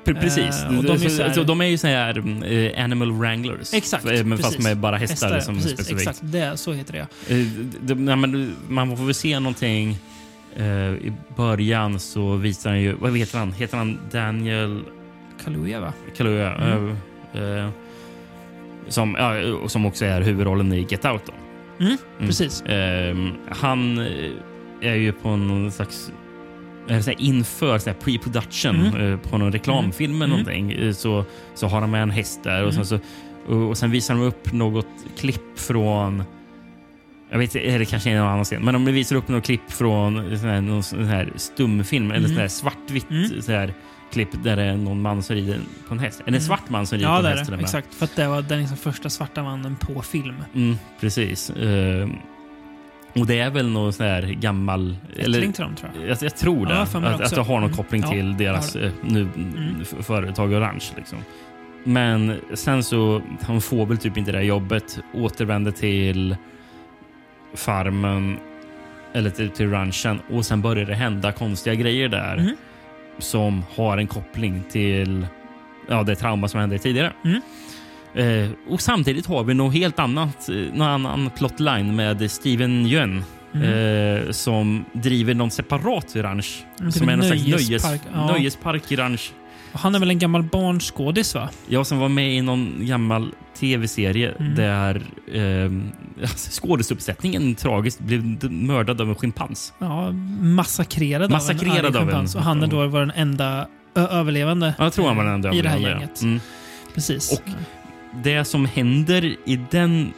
Precis. 0.05 0.65
Uh, 0.71 0.83
de, 0.83 0.93
är 0.93 1.09
så, 1.09 1.23
här, 1.23 1.33
så 1.33 1.43
de 1.43 1.61
är 1.61 1.65
ju 1.65 1.79
så 1.79 1.87
här 1.87 2.19
uh, 2.19 2.85
animal 2.85 3.13
wranglers. 3.13 3.75
Exakt. 3.75 4.05
Men 4.05 4.39
fast 4.39 4.59
med 4.59 4.77
bara 4.77 4.97
hästar. 4.97 5.33
hästar 5.33 5.41
som 5.41 5.55
precis, 5.55 5.73
specifikt. 5.73 6.01
Exakt, 6.01 6.21
det, 6.23 6.57
så 6.57 6.73
heter 6.73 6.93
det. 6.93 7.35
Uh, 7.35 7.47
de, 7.81 8.09
ja, 8.09 8.17
men, 8.17 8.57
man 8.69 8.97
får 8.97 9.05
väl 9.05 9.15
se 9.15 9.41
någonting. 9.41 9.99
I 10.57 11.13
början 11.37 12.01
så 12.01 12.37
visar 12.37 12.71
han 12.71 12.81
ju... 12.81 12.93
Vad 12.93 13.19
heter 13.19 13.39
han? 13.39 13.53
Heter 13.53 13.77
han 13.77 13.99
Daniel... 14.13 14.83
Kaluuya, 15.45 15.81
va? 15.81 15.93
Kaluuya. 16.17 16.55
Mm. 16.55 16.97
som, 18.89 19.17
ja, 19.19 19.69
som 19.69 19.87
också 19.87 20.05
är 20.05 20.21
huvudrollen 20.21 20.73
i 20.73 20.87
Get 20.91 21.05
Out. 21.05 21.23
Mm, 21.81 21.93
mm. 21.93 21.99
precis. 22.27 22.63
Mm. 22.67 23.33
han 23.49 23.99
är 24.81 24.95
ju 24.95 25.13
på 25.13 25.37
någon 25.37 25.73
slags 25.73 26.13
inför 27.19 27.79
pre-production 27.79 28.97
mm. 28.97 29.19
på 29.19 29.39
någon 29.39 29.53
reklamfilm 29.53 30.23
eller 30.23 30.35
mm. 30.35 30.45
någonting 30.45 30.95
så, 30.95 31.25
så 31.55 31.67
har 31.67 31.81
de 31.81 31.91
med 31.91 32.03
en 32.03 32.11
häst 32.11 32.41
där 32.43 32.65
och, 32.65 32.75
sen, 32.75 32.87
så, 32.87 32.99
och, 33.47 33.79
sen 33.79 33.91
visar 33.91 34.15
de 34.15 34.23
upp 34.23 34.53
något 34.53 34.87
klipp 35.19 35.59
från 35.59 36.25
jag 37.31 37.39
vet 37.39 37.55
inte, 37.55 37.79
det 37.79 37.85
kanske 37.85 38.11
är 38.11 38.19
någon 38.19 38.29
annan 38.29 38.45
scen, 38.45 38.65
men 38.65 38.75
de 38.75 38.85
visar 38.85 39.17
upp 39.17 39.29
något 39.29 39.45
klipp 39.45 39.71
från 39.71 40.39
sån 40.39 40.49
här, 40.49 40.61
någon 40.61 40.83
sån 40.83 41.05
här 41.05 41.33
stumfilm 41.37 42.05
mm. 42.05 42.17
eller 42.17 42.29
sån 42.29 42.37
här 42.37 42.49
svartvitt 42.49 43.11
mm. 43.11 43.43
så 43.43 43.53
här, 43.53 43.75
klipp 44.13 44.29
där 44.45 44.57
det 44.57 44.63
är 44.63 44.77
någon 44.77 45.03
man 45.03 45.23
som 45.23 45.37
rider 45.37 45.61
på 45.89 45.95
en 45.95 46.01
häst. 46.01 46.23
Är 46.27 46.31
det 46.31 46.37
en 46.37 46.43
svart 46.43 46.71
man 46.71 46.87
som 46.87 46.99
rider 46.99 47.11
ja, 47.11 47.21
på 47.21 47.27
en 47.27 47.39
häst? 47.39 47.51
Ja, 47.51 47.61
exakt. 47.61 47.95
För 47.95 48.05
att 48.05 48.17
det 48.17 48.29
var 48.29 48.43
den 48.43 48.59
liksom 48.59 48.77
första 48.77 49.11
svarta 49.11 49.43
mannen 49.43 49.77
på 49.77 50.03
film. 50.03 50.37
Mm, 50.55 50.77
precis. 51.01 51.53
Uh, 51.63 52.09
och 53.15 53.27
det 53.27 53.39
är 53.39 53.51
väl 53.51 53.69
någon 53.69 53.93
sån 53.93 54.07
här 54.07 54.23
gammal... 54.23 54.97
Eller, 55.17 55.41
till 55.41 55.53
dem, 55.53 55.75
tror 55.75 55.91
jag. 55.95 56.09
Jag, 56.09 56.19
jag 56.21 56.37
tror 56.37 56.67
det. 56.67 56.73
Ja, 56.75 56.83
att, 56.83 57.21
att 57.21 57.35
det 57.35 57.41
har 57.41 57.61
någon 57.61 57.73
koppling 57.73 58.03
mm. 58.03 58.15
till 58.15 58.45
deras 58.45 58.77
eh, 58.77 58.93
nu, 59.03 59.21
mm. 59.21 59.85
företag 59.85 60.53
Orange. 60.53 60.85
Liksom. 60.97 61.19
Men 61.85 62.41
sen 62.55 62.83
så, 62.83 63.23
han 63.43 63.61
får 63.61 63.87
väl 63.87 63.99
typ 63.99 64.17
inte 64.17 64.33
det 64.33 64.43
jobbet. 64.43 64.99
Återvänder 65.15 65.71
till 65.71 66.37
farmen 67.55 68.39
eller 69.13 69.31
till, 69.31 69.51
till 69.51 69.71
ranchen 69.71 70.21
och 70.31 70.47
sen 70.47 70.63
börjar 70.63 70.85
det 70.85 70.95
hända 70.95 71.33
konstiga 71.33 71.75
grejer 71.75 72.09
där 72.09 72.37
mm. 72.37 72.57
som 73.19 73.65
har 73.77 73.99
en 73.99 74.07
koppling 74.07 74.63
till 74.71 75.27
ja, 75.89 76.03
det 76.03 76.15
trauma 76.15 76.49
som 76.49 76.61
hände 76.61 76.79
tidigare. 76.79 77.13
Mm. 77.25 77.43
Eh, 78.15 78.51
och 78.69 78.81
samtidigt 78.81 79.27
har 79.27 79.45
vi 79.45 79.55
något 79.55 79.75
helt 79.75 79.99
annat, 79.99 80.49
eh, 80.49 80.55
någon 80.55 80.89
annan 80.89 81.31
plotline 81.37 81.97
med 81.97 82.31
Steven 82.31 82.87
Yeun. 82.87 83.25
Mm. 83.55 84.27
Eh, 84.27 84.31
som 84.31 84.85
driver 84.93 85.35
någon 85.35 85.51
separat 85.51 86.17
ranch. 86.17 86.65
Mm, 86.81 86.93
som 86.93 87.09
är 87.09 87.17
någon 87.17 87.27
slags 87.27 87.47
nöjespark, 87.47 88.01
ja. 88.13 88.27
nöjespark 88.27 88.93
ranch. 88.93 89.33
Han 89.73 89.95
är 89.95 89.99
väl 89.99 90.11
en 90.11 90.19
gammal 90.19 90.43
barnskådis 90.43 91.35
va? 91.35 91.49
Ja, 91.69 91.85
som 91.85 91.99
var 91.99 92.09
med 92.09 92.35
i 92.35 92.43
någon 92.43 92.75
gammal 92.79 93.33
tv-serie 93.59 94.35
mm. 94.39 94.55
där 94.55 95.03
eh, 95.33 95.71
skådisuppsättningen 96.27 97.55
tragiskt 97.55 98.01
blev 98.01 98.51
mördad 98.53 99.01
av 99.01 99.09
en 99.09 99.15
schimpans. 99.15 99.73
Ja, 99.79 100.13
massakrerad, 100.41 101.31
massakrerad 101.31 101.97
av 101.97 102.09
en, 102.09 102.17
av 102.17 102.21
en 102.21 102.37
Och 102.37 102.43
han 102.43 102.63
är 102.63 102.67
då 102.67 102.87
var 102.87 103.01
den 103.01 103.13
enda 103.15 103.67
överlevande 103.95 104.75
ja, 104.79 104.85
jag 104.85 104.93
tror 104.93 105.07
han 105.07 105.17
var 105.17 105.25
den 105.25 105.35
enda 105.35 105.53
i 105.53 105.63
det 105.63 105.69
här 105.69 105.79
gänget. 105.79 106.23
Mm. 106.23 106.41
Precis. 106.95 107.33
Och 107.33 107.51
det 108.23 108.45
som 108.45 108.67
händer 108.67 109.37
i 109.45 109.61
den, 109.71 110.13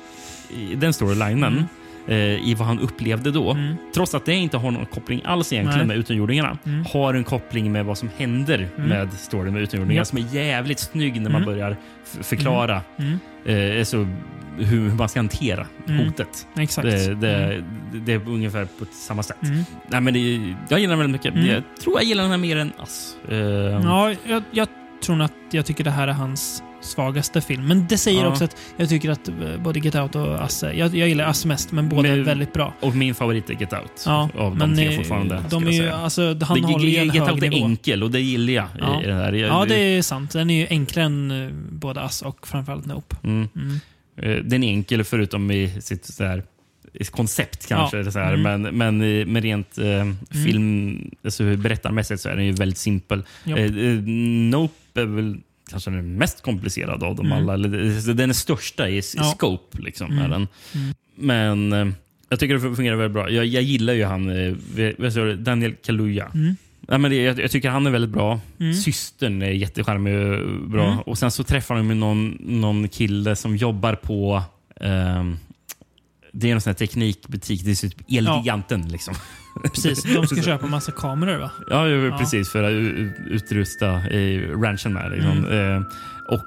i 0.56 0.74
den 0.74 0.92
storylinen 0.92 1.44
mm. 1.44 1.64
Eh, 2.08 2.48
i 2.48 2.54
vad 2.58 2.68
han 2.68 2.78
upplevde 2.78 3.30
då, 3.30 3.50
mm. 3.50 3.76
trots 3.94 4.14
att 4.14 4.24
det 4.24 4.34
inte 4.34 4.56
har 4.56 4.70
någon 4.70 4.86
koppling 4.86 5.22
alls 5.24 5.52
egentligen 5.52 5.78
Nej. 5.78 5.96
med 5.96 5.96
utomjordingarna, 5.96 6.58
mm. 6.66 6.84
har 6.92 7.14
en 7.14 7.24
koppling 7.24 7.72
med 7.72 7.84
vad 7.84 7.98
som 7.98 8.10
händer 8.16 8.68
mm. 8.76 8.88
med 8.88 9.12
storyn 9.12 9.54
med 9.54 9.62
utomjordingarna 9.62 10.00
yep. 10.00 10.06
som 10.06 10.18
är 10.18 10.34
jävligt 10.34 10.78
snygg 10.78 11.20
när 11.20 11.30
man 11.30 11.42
mm. 11.42 11.54
börjar 11.54 11.76
förklara 12.04 12.82
mm. 12.96 13.78
eh, 13.78 13.84
så 13.84 14.06
hur 14.58 14.90
man 14.94 15.08
ska 15.08 15.18
hantera 15.18 15.66
hotet. 15.86 16.46
Exakt. 16.58 16.88
Det, 16.88 17.14
det, 17.14 17.64
det, 17.92 18.12
är 18.12 18.28
ungefär 18.28 18.64
på 18.64 18.84
samma 18.92 19.22
sätt. 19.22 19.36
Nej, 19.88 20.00
men 20.00 20.14
det, 20.14 20.54
jag 20.68 20.80
gillar 20.80 20.96
den 20.96 20.98
väldigt 20.98 21.24
mycket. 21.24 21.46
Jag 21.46 21.62
tror 21.82 21.96
jag 21.96 22.04
gillar 22.04 22.22
den 22.22 22.30
här 22.30 22.38
mer 22.38 22.56
än 22.56 22.72
Ass. 22.78 23.16
Uh, 23.32 23.38
ja, 23.38 24.14
jag, 24.26 24.42
jag 24.50 24.68
tror 25.04 25.22
att 25.22 25.32
jag 25.50 25.66
tycker 25.66 25.84
det 25.84 25.90
här 25.90 26.08
är 26.08 26.12
hans 26.12 26.62
svagaste 26.82 27.40
film. 27.40 27.66
Men 27.66 27.86
det 27.88 27.98
säger 27.98 28.22
ja. 28.22 28.28
också 28.28 28.44
att 28.44 28.56
jag 28.76 28.88
tycker 28.88 29.10
att 29.10 29.28
eh, 29.28 29.34
både 29.58 29.80
Get 29.80 29.94
Out 29.94 30.14
och 30.14 30.44
Asse, 30.44 30.72
jag, 30.72 30.94
jag 30.94 31.08
gillar 31.08 31.24
Asse 31.24 31.48
mest, 31.48 31.72
men 31.72 31.88
båda 31.88 32.02
men, 32.02 32.20
är 32.20 32.22
väldigt 32.22 32.52
bra. 32.52 32.74
Och 32.80 32.96
min 32.96 33.14
favorit 33.14 33.50
är 33.50 33.54
Get 33.54 33.72
Out. 33.72 34.02
Ja, 34.06 34.28
av 34.38 34.56
de 34.56 34.76
tre 34.76 34.96
fortfarande. 34.96 35.44
De 35.50 35.66
är 35.66 35.70
ju, 35.70 35.88
alltså, 35.88 36.22
han 36.22 36.36
det, 36.36 36.66
håller 36.66 36.88
ju 36.88 36.96
en 36.96 37.08
Get 37.08 37.22
Out 37.30 37.42
är 37.42 37.50
nivå. 37.50 37.66
enkel 37.66 38.02
och 38.02 38.10
det 38.10 38.20
gillar 38.20 38.52
jag. 38.52 38.68
Ja. 38.78 39.02
I 39.02 39.06
det 39.06 39.14
här. 39.14 39.32
Jag, 39.32 39.50
ja, 39.50 39.64
det 39.68 39.74
är 39.74 40.02
sant. 40.02 40.32
Den 40.32 40.50
är 40.50 40.60
ju 40.60 40.66
enklare 40.70 41.06
än 41.06 41.30
uh, 41.30 41.52
både 41.70 42.00
Asse 42.00 42.24
och 42.24 42.46
framförallt 42.46 42.86
Nope. 42.86 43.16
Mm. 43.24 43.48
Mm. 43.56 43.78
Den 44.48 44.64
är 44.64 44.68
enkel 44.68 45.04
förutom 45.04 45.50
i 45.50 45.80
sitt 45.80 46.04
så 46.04 46.24
här, 46.24 46.42
koncept 47.10 47.66
kanske. 47.68 47.96
Ja. 47.96 48.10
Så 48.10 48.18
här, 48.18 48.34
mm. 48.34 48.62
Men, 48.62 48.76
men 48.76 48.98
med 49.32 49.42
rent 49.42 49.78
eh, 49.78 49.86
mm. 49.86 50.16
film, 50.44 51.10
alltså 51.24 51.56
berättarmässigt 51.56 52.20
så 52.20 52.28
är 52.28 52.36
den 52.36 52.44
ju 52.44 52.52
väldigt 52.52 52.78
simpel. 52.78 53.22
Eh, 53.46 53.70
nope 54.50 55.00
är 55.00 55.06
väl 55.06 55.36
kanske 55.70 55.90
den 55.90 56.14
mest 56.14 56.42
komplicerade 56.42 57.06
av 57.06 57.16
dem 57.16 57.26
mm. 57.26 57.38
alla. 57.38 57.54
Eller, 57.54 58.14
den 58.14 58.30
är 58.30 58.34
största 58.34 58.88
i, 58.88 59.02
ja. 59.16 59.34
scope. 59.36 59.82
Liksom, 59.82 60.10
mm. 60.10 60.30
den. 60.30 60.48
Mm. 60.74 60.94
Men 61.14 61.72
eh, 61.72 61.94
jag 62.28 62.40
tycker 62.40 62.54
det 62.54 62.76
fungerar 62.76 62.96
väldigt 62.96 63.14
bra. 63.14 63.30
Jag, 63.30 63.46
jag 63.46 63.62
gillar 63.62 63.92
ju 63.92 64.04
han, 64.04 64.30
eh, 64.30 65.36
Daniel 65.36 65.74
Kaluuya. 65.74 66.30
Mm. 66.34 66.56
Ja, 66.88 66.98
men 66.98 67.10
det, 67.10 67.16
jag, 67.16 67.40
jag, 67.40 67.50
tycker 67.50 67.70
han 67.70 67.86
är 67.86 67.90
väldigt 67.90 68.10
bra. 68.10 68.40
Mm. 68.60 68.74
Systern 68.74 69.42
är 69.42 69.50
jättecharmig 69.50 70.16
och 70.16 70.68
bra. 70.68 70.86
Mm. 70.86 70.98
Och 70.98 71.18
Sen 71.18 71.30
så 71.30 71.44
träffar 71.44 71.74
de 71.74 72.00
någon, 72.00 72.38
någon 72.40 72.88
kille 72.88 73.36
som 73.36 73.56
jobbar 73.56 73.94
på 73.94 74.42
um, 74.80 75.38
det 76.32 76.50
är 76.50 76.54
en 76.54 76.60
sån 76.60 76.70
här 76.70 76.74
teknikbutik. 76.74 77.64
Det 77.64 77.70
är 77.70 77.74
typ 77.74 78.10
Elgiganten. 78.10 78.82
Ja. 78.82 78.92
Liksom. 78.92 79.14
Precis, 79.62 80.02
de 80.02 80.26
ska 80.26 80.42
köpa 80.42 80.66
massa 80.66 80.92
kameror 80.92 81.38
va? 81.38 81.50
Ja, 81.68 81.88
ja 81.88 82.18
precis. 82.18 82.50
För 82.52 82.62
att 82.62 82.72
utrusta 83.26 83.86
ranchen 84.62 84.92
med. 84.92 85.10
Liksom. 85.10 85.44
Mm. 85.44 85.76
Eh, 85.76 85.82
och 86.28 86.46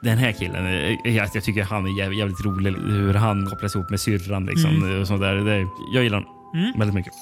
den 0.00 0.18
här 0.18 0.32
killen, 0.32 0.66
eh, 0.66 1.14
jag, 1.16 1.28
jag 1.34 1.44
tycker 1.44 1.62
han 1.62 1.86
är 1.86 1.98
jävligt, 1.98 2.18
jävligt 2.18 2.44
rolig. 2.44 2.72
Hur 2.72 3.14
han 3.14 3.46
kopplas 3.46 3.74
ihop 3.74 3.90
med 3.90 4.00
syrran. 4.00 4.46
Liksom, 4.46 4.70
mm. 4.70 5.00
och 5.00 5.06
sånt 5.06 5.20
där. 5.20 5.34
Det, 5.34 5.66
jag 5.94 6.04
gillar 6.04 6.18
honom 6.18 6.32
mm. 6.54 6.78
väldigt 6.78 6.94
mycket. 6.94 7.12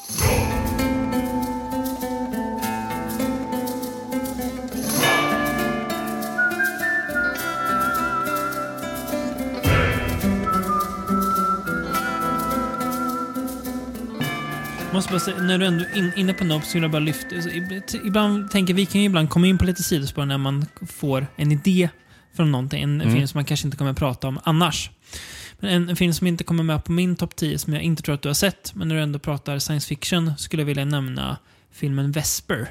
Måste 14.94 15.10
bara 15.12 15.20
säga, 15.20 15.36
när 15.42 15.58
du 15.58 15.66
ändå 15.66 15.84
är 15.84 16.18
inne 16.18 16.34
på 16.34 16.44
Nope 16.44 16.66
så 16.66 16.72
vill 16.72 16.82
jag 16.82 16.90
bara 16.92 16.98
lyfta. 16.98 17.28
Ibland 18.04 18.50
tänker 18.50 18.74
vi 18.74 18.86
kan 18.86 19.00
ju 19.00 19.06
ibland 19.06 19.30
komma 19.30 19.46
in 19.46 19.58
på 19.58 19.64
lite 19.64 19.82
sidospår 19.82 20.24
när 20.24 20.38
man 20.38 20.66
får 20.88 21.26
en 21.36 21.52
idé 21.52 21.88
från 22.36 22.52
någonting. 22.52 22.82
En 22.82 23.00
Mm. 23.00 23.14
film 23.14 23.26
som 23.28 23.38
man 23.38 23.44
kanske 23.44 23.66
inte 23.66 23.76
kommer 23.76 23.90
att 23.90 23.98
prata 23.98 24.28
om 24.28 24.40
annars. 24.44 24.90
Men 25.60 25.70
en, 25.70 25.88
en 25.88 25.96
film 25.96 26.12
som 26.14 26.26
inte 26.26 26.44
kommer 26.44 26.62
med 26.62 26.84
på 26.84 26.92
min 26.92 27.16
topp 27.16 27.36
10, 27.36 27.58
som 27.58 27.72
jag 27.72 27.82
inte 27.82 28.02
tror 28.02 28.14
att 28.14 28.22
du 28.22 28.28
har 28.28 28.34
sett, 28.34 28.74
men 28.74 28.88
när 28.88 28.94
du 28.94 29.00
ändå 29.02 29.18
pratar 29.18 29.58
science 29.58 29.88
fiction, 29.88 30.32
skulle 30.38 30.62
jag 30.62 30.66
vilja 30.66 30.84
nämna 30.84 31.36
filmen 31.72 32.12
Vesper. 32.12 32.68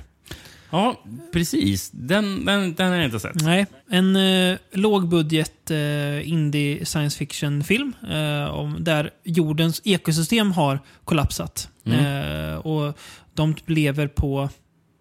Ja, 0.73 1.01
precis. 1.33 1.91
Den, 1.91 2.45
den, 2.45 2.73
den 2.73 2.87
har 2.87 2.95
jag 2.95 3.05
inte 3.05 3.19
sett. 3.19 3.43
Nej, 3.43 3.65
en 3.89 4.15
eh, 4.15 4.57
lågbudget 4.71 5.71
eh, 5.71 6.29
indie 6.29 6.85
science 6.85 7.17
fiction-film 7.17 7.93
eh, 8.09 8.45
om, 8.45 8.83
där 8.83 9.09
jordens 9.23 9.81
ekosystem 9.83 10.51
har 10.51 10.79
kollapsat. 11.03 11.69
Eh, 11.85 12.55
och 12.55 12.97
de 13.33 13.55
lever 13.65 14.07
på 14.07 14.49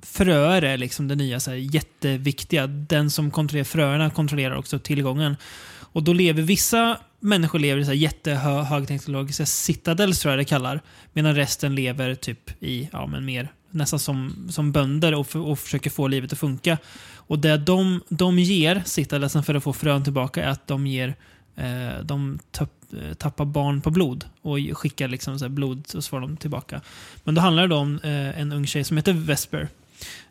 fröer 0.02 0.62
är 0.62 0.78
liksom 0.78 1.08
det 1.08 1.14
nya 1.14 1.40
så 1.40 1.50
här, 1.50 1.56
jätteviktiga. 1.56 2.66
Den 2.66 3.10
som 3.10 3.30
kontrollerar 3.30 3.64
fröerna 3.64 4.10
kontrollerar 4.10 4.56
också 4.56 4.78
tillgången. 4.78 5.36
Och 5.74 6.02
då 6.02 6.12
lever 6.12 6.42
vissa 6.42 6.98
människor 7.20 7.58
lever 7.58 7.80
i 7.80 7.84
så 7.84 7.90
här 7.90 7.98
jättehögteknologiska 7.98 9.46
citadels 9.46 10.20
tror 10.20 10.32
jag 10.32 10.40
det 10.40 10.44
kallar. 10.44 10.80
Medan 11.12 11.34
resten 11.34 11.74
lever 11.74 12.14
typ 12.14 12.62
i, 12.62 12.88
ja 12.92 13.06
men 13.06 13.24
mer 13.24 13.52
nästan 13.72 13.98
som, 13.98 14.46
som 14.50 14.72
bönder 14.72 15.14
och, 15.14 15.36
och 15.36 15.58
försöker 15.58 15.90
få 15.90 16.08
livet 16.08 16.32
att 16.32 16.38
funka. 16.38 16.78
Och 17.14 17.38
det 17.38 17.56
de, 17.56 18.00
de 18.08 18.38
ger 18.38 18.82
citadelsen 18.86 19.42
för 19.42 19.54
att 19.54 19.62
få 19.62 19.72
frön 19.72 20.04
tillbaka 20.04 20.44
är 20.44 20.48
att 20.48 20.66
de 20.66 20.86
ger 20.86 21.14
eh, 21.56 22.04
de 22.04 22.38
eh, 22.60 23.14
tappar 23.14 23.44
barn 23.44 23.80
på 23.80 23.90
blod 23.90 24.24
och 24.42 24.58
skickar 24.72 25.08
liksom 25.08 25.38
så 25.38 25.48
blod 25.48 25.78
och 25.94 26.04
så 26.04 26.10
får 26.10 26.20
de 26.20 26.36
tillbaka. 26.36 26.80
Men 27.24 27.34
då 27.34 27.40
handlar 27.40 27.68
det 27.68 27.74
om 27.74 28.00
eh, 28.02 28.40
en 28.40 28.52
ung 28.52 28.66
tjej 28.66 28.84
som 28.84 28.96
heter 28.96 29.12
Vesper. 29.12 29.68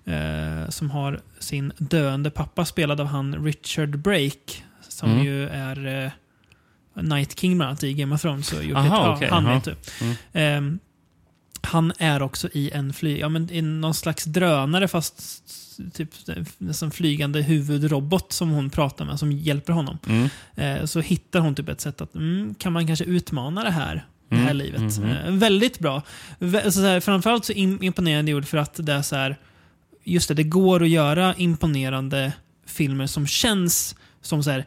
Eh, 0.06 0.70
som 0.70 0.90
har 0.90 1.22
sin 1.40 1.74
döende 1.78 2.30
pappa 2.30 2.66
spelad 2.66 3.02
av 3.02 3.08
han 3.08 3.46
Richard 3.46 4.00
Brake. 4.00 4.54
Som 4.90 5.12
Mm. 5.12 5.26
ju 5.26 5.48
är 5.50 6.06
eh, 6.06 6.12
Night 7.04 7.40
King 7.40 7.58
bland 7.58 7.70
annat 7.70 7.84
i 7.84 7.94
Game 7.94 8.16
of 8.16 8.22
Thrones. 8.22 8.54
Och 8.54 8.64
gjort 8.64 8.78
Aha, 8.78 8.88
ja, 9.08 9.16
okej, 9.16 9.30
han 9.32 9.46
aha. 9.46 9.54
vet 9.56 9.64
du. 9.64 9.76
Han 11.72 11.94
är 11.98 12.22
också 12.22 12.50
i 12.54 12.72
en 12.72 12.94
fly, 12.94 13.18
ja, 13.20 13.30
men 13.30 13.50
i 13.52 13.62
någon 13.62 13.94
slags 13.94 14.24
drönare 14.26 14.88
fast 14.88 15.44
typ 15.94 16.10
nästan 16.58 16.92
flygande 16.92 17.42
huvudrobot 17.42 18.32
som 18.34 18.50
hon 18.50 18.70
pratar 18.70 19.06
med 19.06 19.20
som 19.20 19.32
hjälper 19.32 19.74
honom. 19.74 19.98
Mm. 20.08 20.30
Eh, 20.56 20.86
så 20.86 21.00
hittar 21.00 21.40
hon 21.40 21.56
typ 21.56 21.70
ett 21.70 21.82
sätt 21.82 22.02
att 22.02 22.16
mm, 22.16 22.56
kan 22.56 22.74
man 22.74 22.88
kanske 22.88 23.06
utmana 23.06 23.64
det 23.64 23.72
här, 23.72 24.06
det 24.30 24.36
här 24.36 24.44
Mm, 24.52 24.58
livet. 24.58 24.82
mhm. 25.00 25.10
Eh, 25.10 25.32
väldigt 25.32 25.80
bra. 25.80 26.02
Vä- 26.40 26.64
alltså, 26.66 26.80
så 26.80 26.86
här, 26.86 27.00
framförallt 27.00 27.46
så 27.46 27.54
im- 27.54 27.84
imponerande 27.84 28.32
gjord 28.32 28.46
för 28.46 28.58
att 28.58 28.74
det 28.86 28.94
är 28.94 29.02
så 29.02 29.16
här, 29.16 29.38
just 30.04 30.28
det, 30.28 30.34
det 30.34 30.44
går 30.44 30.84
att 30.84 30.90
göra 30.90 31.36
imponerande 31.36 32.34
filmer 32.66 33.08
som 33.08 33.28
känns 33.28 33.96
som 34.22 34.44
så 34.44 34.52
här, 34.52 34.66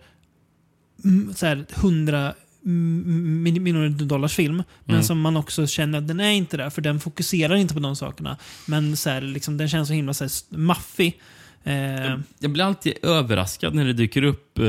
mm, 1.04 1.34
så 1.34 1.46
här 1.46 1.64
100 1.74 2.18
mm, 2.18 2.34
min- 2.34 2.43
miljoner 2.66 3.88
dollars 3.88 4.34
film. 4.34 4.62
Men 4.84 4.94
Mm. 4.94 5.02
som 5.04 5.20
man 5.20 5.36
också 5.36 5.66
känner 5.66 5.98
att 5.98 6.08
den 6.08 6.20
är 6.20 6.30
inte 6.30 6.56
där, 6.56 6.70
för 6.70 6.82
den 6.82 7.00
fokuserar 7.00 7.54
inte 7.56 7.74
på 7.74 7.80
de 7.80 7.96
sakerna. 7.96 8.36
Men 8.66 8.96
så 8.96 9.10
här, 9.10 9.20
liksom, 9.20 9.56
den 9.56 9.68
känns 9.68 9.88
så 9.88 9.94
himla 9.94 10.14
så 10.14 10.24
här, 10.24 10.56
maffig. 10.58 11.20
Eh, 11.64 11.74
Jag 12.38 12.50
blir 12.50 12.64
alltid 12.64 12.92
överraskad 13.02 13.74
när 13.74 13.84
det 13.84 13.92
dyker 13.92 14.22
upp 14.22 14.58
eh, 14.58 14.64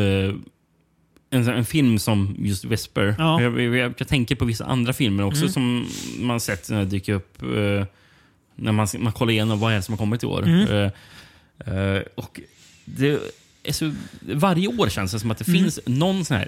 en, 1.29 1.47
en 1.47 1.65
film 1.65 1.99
som 1.99 2.35
just 2.39 2.65
Vesper. 2.65 3.15
Ja. 3.17 3.41
Jag, 3.41 3.61
jag, 3.61 3.75
jag, 3.75 3.93
jag 3.97 4.07
tänker 4.07 4.35
på 4.35 4.45
vissa 4.45 4.65
andra 4.65 4.93
filmer 4.93 5.23
också 5.23 5.41
Mm. 5.41 5.51
som 5.53 5.87
man 6.19 6.39
sett 6.39 6.69
när 6.69 6.79
det 6.79 6.85
dyker 6.85 7.13
upp. 7.13 7.41
Eh, 7.41 7.85
när 8.55 8.71
man, 8.71 8.87
man 8.99 9.13
kollar 9.13 9.31
igenom 9.31 9.59
vad 9.59 9.71
är 9.71 9.75
det 9.75 9.81
som 9.81 9.93
har 9.93 9.97
kommit 9.97 10.23
i 10.23 10.25
år. 10.25 10.43
Mm. 10.47 10.67
Eh, 11.67 11.75
eh, 11.75 12.01
och 12.15 12.39
det 12.85 13.19
är 13.63 13.71
så, 13.73 13.91
varje 14.21 14.67
år 14.67 14.89
känns 14.89 15.11
det 15.11 15.19
som 15.19 15.31
att 15.31 15.37
det 15.37 15.47
Mm. 15.47 15.61
finns 15.63 15.79
någon 15.85 16.25
sån 16.25 16.37
här 16.37 16.47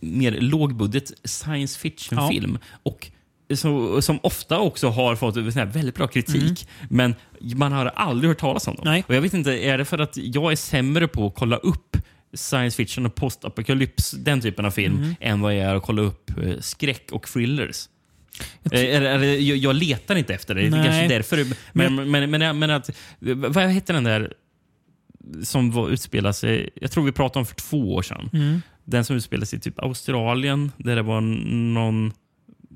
mer 0.00 0.32
lågbudget 0.32 1.12
science 1.24 1.78
fiction-film. 1.78 2.58
Och 2.82 3.10
så, 3.54 4.02
som 4.02 4.18
ofta 4.22 4.58
också 4.58 4.88
har 4.88 5.16
fått 5.16 5.36
väldigt 5.36 5.94
bra 5.94 6.06
kritik, 6.06 6.68
men 6.90 7.14
man 7.40 7.72
har 7.72 7.86
aldrig 7.86 8.28
hört 8.30 8.38
talas 8.38 8.68
om 8.68 8.74
dem. 8.74 8.82
Mm. 8.82 8.92
Nej. 8.92 9.04
Och 9.08 9.14
jag 9.14 9.20
vet 9.20 9.34
inte, 9.34 9.52
är 9.52 9.78
det 9.78 9.84
för 9.84 9.98
att 9.98 10.16
jag 10.16 10.52
är 10.52 10.56
sämre 10.56 11.08
på 11.08 11.26
att 11.26 11.34
kolla 11.34 11.56
upp 11.56 11.96
science 12.34 12.76
fiction 12.76 13.06
och 13.06 13.14
postapokalyps, 13.14 14.10
den 14.10 14.40
typen 14.40 14.64
av 14.64 14.70
film, 14.70 14.96
Mm. 14.96 15.14
än 15.20 15.40
vad 15.40 15.54
jag 15.56 15.60
är 15.70 15.74
att 15.74 15.82
kolla 15.82 16.02
upp 16.02 16.30
eh, 16.44 16.54
skräck 16.60 17.12
och 17.12 17.28
thrillers? 17.28 17.88
Eh, 18.72 18.80
jag, 18.80 19.56
jag 19.56 19.76
letar 19.76 20.16
inte 20.16 20.34
efter 20.34 20.54
det. 20.54 20.60
Det 20.60 20.66
är 20.66 20.70
Nej. 20.70 20.84
kanske 20.84 21.08
därför. 21.08 21.46
Men, 21.72 22.10
men, 22.10 22.30
men, 22.30 22.58
men, 22.58 22.70
att, 22.70 22.90
vad 23.20 23.70
heter 23.70 23.94
den 23.94 24.04
där 24.04 24.32
som 25.42 25.70
var, 25.70 25.88
utspelar 25.88 26.32
sig, 26.32 26.70
jag 26.74 26.90
tror 26.90 27.04
vi 27.04 27.12
pratade 27.12 27.38
om 27.38 27.46
för 27.46 27.54
två 27.54 27.94
år 27.94 28.02
sedan. 28.02 28.30
mm. 28.32 28.62
Den 28.88 29.04
som 29.04 29.16
utspelar 29.16 29.44
sig 29.44 29.56
i 29.58 29.60
typ 29.62 29.78
Australien, 29.82 30.72
där 30.76 30.96
det 30.96 31.02
var 31.02 31.20
någon, 31.20 32.12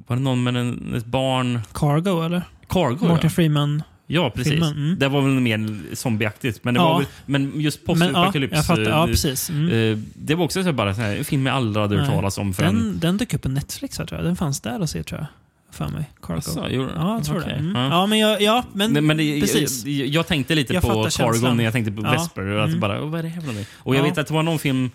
var 0.07 0.17
det 0.17 0.23
någon 0.23 0.43
med 0.43 0.57
en, 0.57 0.95
ett 0.97 1.07
barn... 1.07 1.61
Cargo 1.75 2.23
eller? 2.23 2.43
Cargo, 2.69 3.09
Martin 3.09 3.19
ja. 3.23 3.31
Freeman. 3.31 3.83
Ja, 4.07 4.31
precis. 4.31 4.53
filmen, 4.53 4.73
mm. 4.77 4.99
Det 4.99 5.09
var 5.09 5.23
väl 5.23 5.31
mer 5.31 5.79
zombieaktigt. 5.95 6.65
Men, 6.65 6.75
det 6.75 6.81
Ja. 6.81 6.89
var 6.93 6.99
väl, 6.99 7.07
men 7.27 7.61
just 7.61 7.81
Men, 7.87 7.99
ja, 7.99 8.07
postapokalyps... 8.07 8.67
fattar. 8.67 8.83
Ja, 8.83 9.01
eh, 9.05 9.07
precis. 9.07 9.51
Mm. 9.51 9.93
eh, 9.93 9.99
Det 10.15 10.35
var 10.35 10.45
också 10.45 10.63
så 10.65 10.73
bara 10.73 10.95
så 10.95 11.01
här, 11.01 11.17
en 11.17 11.25
film 11.25 11.47
jag 11.47 11.57
aldrig 11.57 11.83
hade 11.83 11.97
hört 12.01 12.09
talas 12.09 12.39
om 12.39 12.55
förrän... 12.55 12.75
Den, 12.79 12.99
den 12.99 13.17
dök 13.17 13.35
upp 13.35 13.43
på 13.43 13.49
Netflix 13.49 13.97
tror 13.97 14.09
jag. 14.15 14.25
Den 14.25 14.37
fanns 14.37 14.61
där 14.61 14.81
att 14.81 14.91
se 14.91 15.03
tror 15.03 15.21
jag. 15.21 15.27
För 15.73 15.89
mig. 15.89 16.11
Cargo. 16.23 16.39
Asså, 16.39 16.61
ja, 16.71 17.15
jag 17.17 17.25
tror 17.25 17.39
Okej, 17.39 17.53
det. 17.53 17.59
Mm. 17.59 17.75
ja. 17.77 17.89
Ja, 17.89 18.07
men, 18.07 18.19
jag, 18.19 18.43
ja, 18.43 18.65
men, 18.73 18.93
Nej, 18.93 19.03
men 19.03 19.17
det, 19.17 19.41
precis. 19.41 19.85
Jag, 19.87 20.07
jag 20.07 20.27
tänkte 20.27 20.55
lite 20.55 20.75
Jag 20.75 20.83
på 20.83 20.89
Cargo 20.89 21.11
känslan. 21.11 21.57
när 21.57 21.65
jag 21.65 21.73
tänkte 21.73 21.93
på 21.93 22.03
Ja. 22.03 22.11
Vesper. 22.11 22.43
Och 22.47 22.63
att 22.63 22.69
Mm. 22.69 22.81
bara, 22.81 23.03
"Åh, 23.03 23.09
vad 23.11 23.19
är 23.19 23.23
det 23.23 23.29
här 23.29 23.41
för? 23.43 23.65
Och 23.77 23.95
jag 23.95 24.01
Ja. 24.01 24.09
vet 24.09 24.19
att 24.19 24.27
det 24.27 24.35
var 24.35 24.43
någon 24.43 24.59
film 24.59 24.91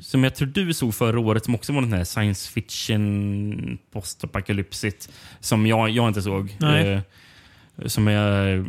som 0.00 0.24
jag 0.24 0.34
tror 0.34 0.48
du 0.48 0.74
såg 0.74 0.94
förra 0.94 1.20
året 1.20 1.44
som 1.44 1.54
också 1.54 1.72
var 1.72 1.80
den 1.80 1.92
här 1.92 2.04
science 2.04 2.50
fiction 2.50 3.78
postapokalypsigt 3.92 5.10
som 5.40 5.66
jag, 5.66 5.90
jag 5.90 6.08
inte 6.08 6.22
såg. 6.22 6.56
Eh, 6.62 7.00
som 7.86 8.06
jag 8.06 8.66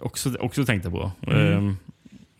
också, 0.00 0.36
också 0.40 0.64
tänkte 0.64 0.90
på. 0.90 1.12
Mm. 1.26 1.68
Eh, 1.68 1.74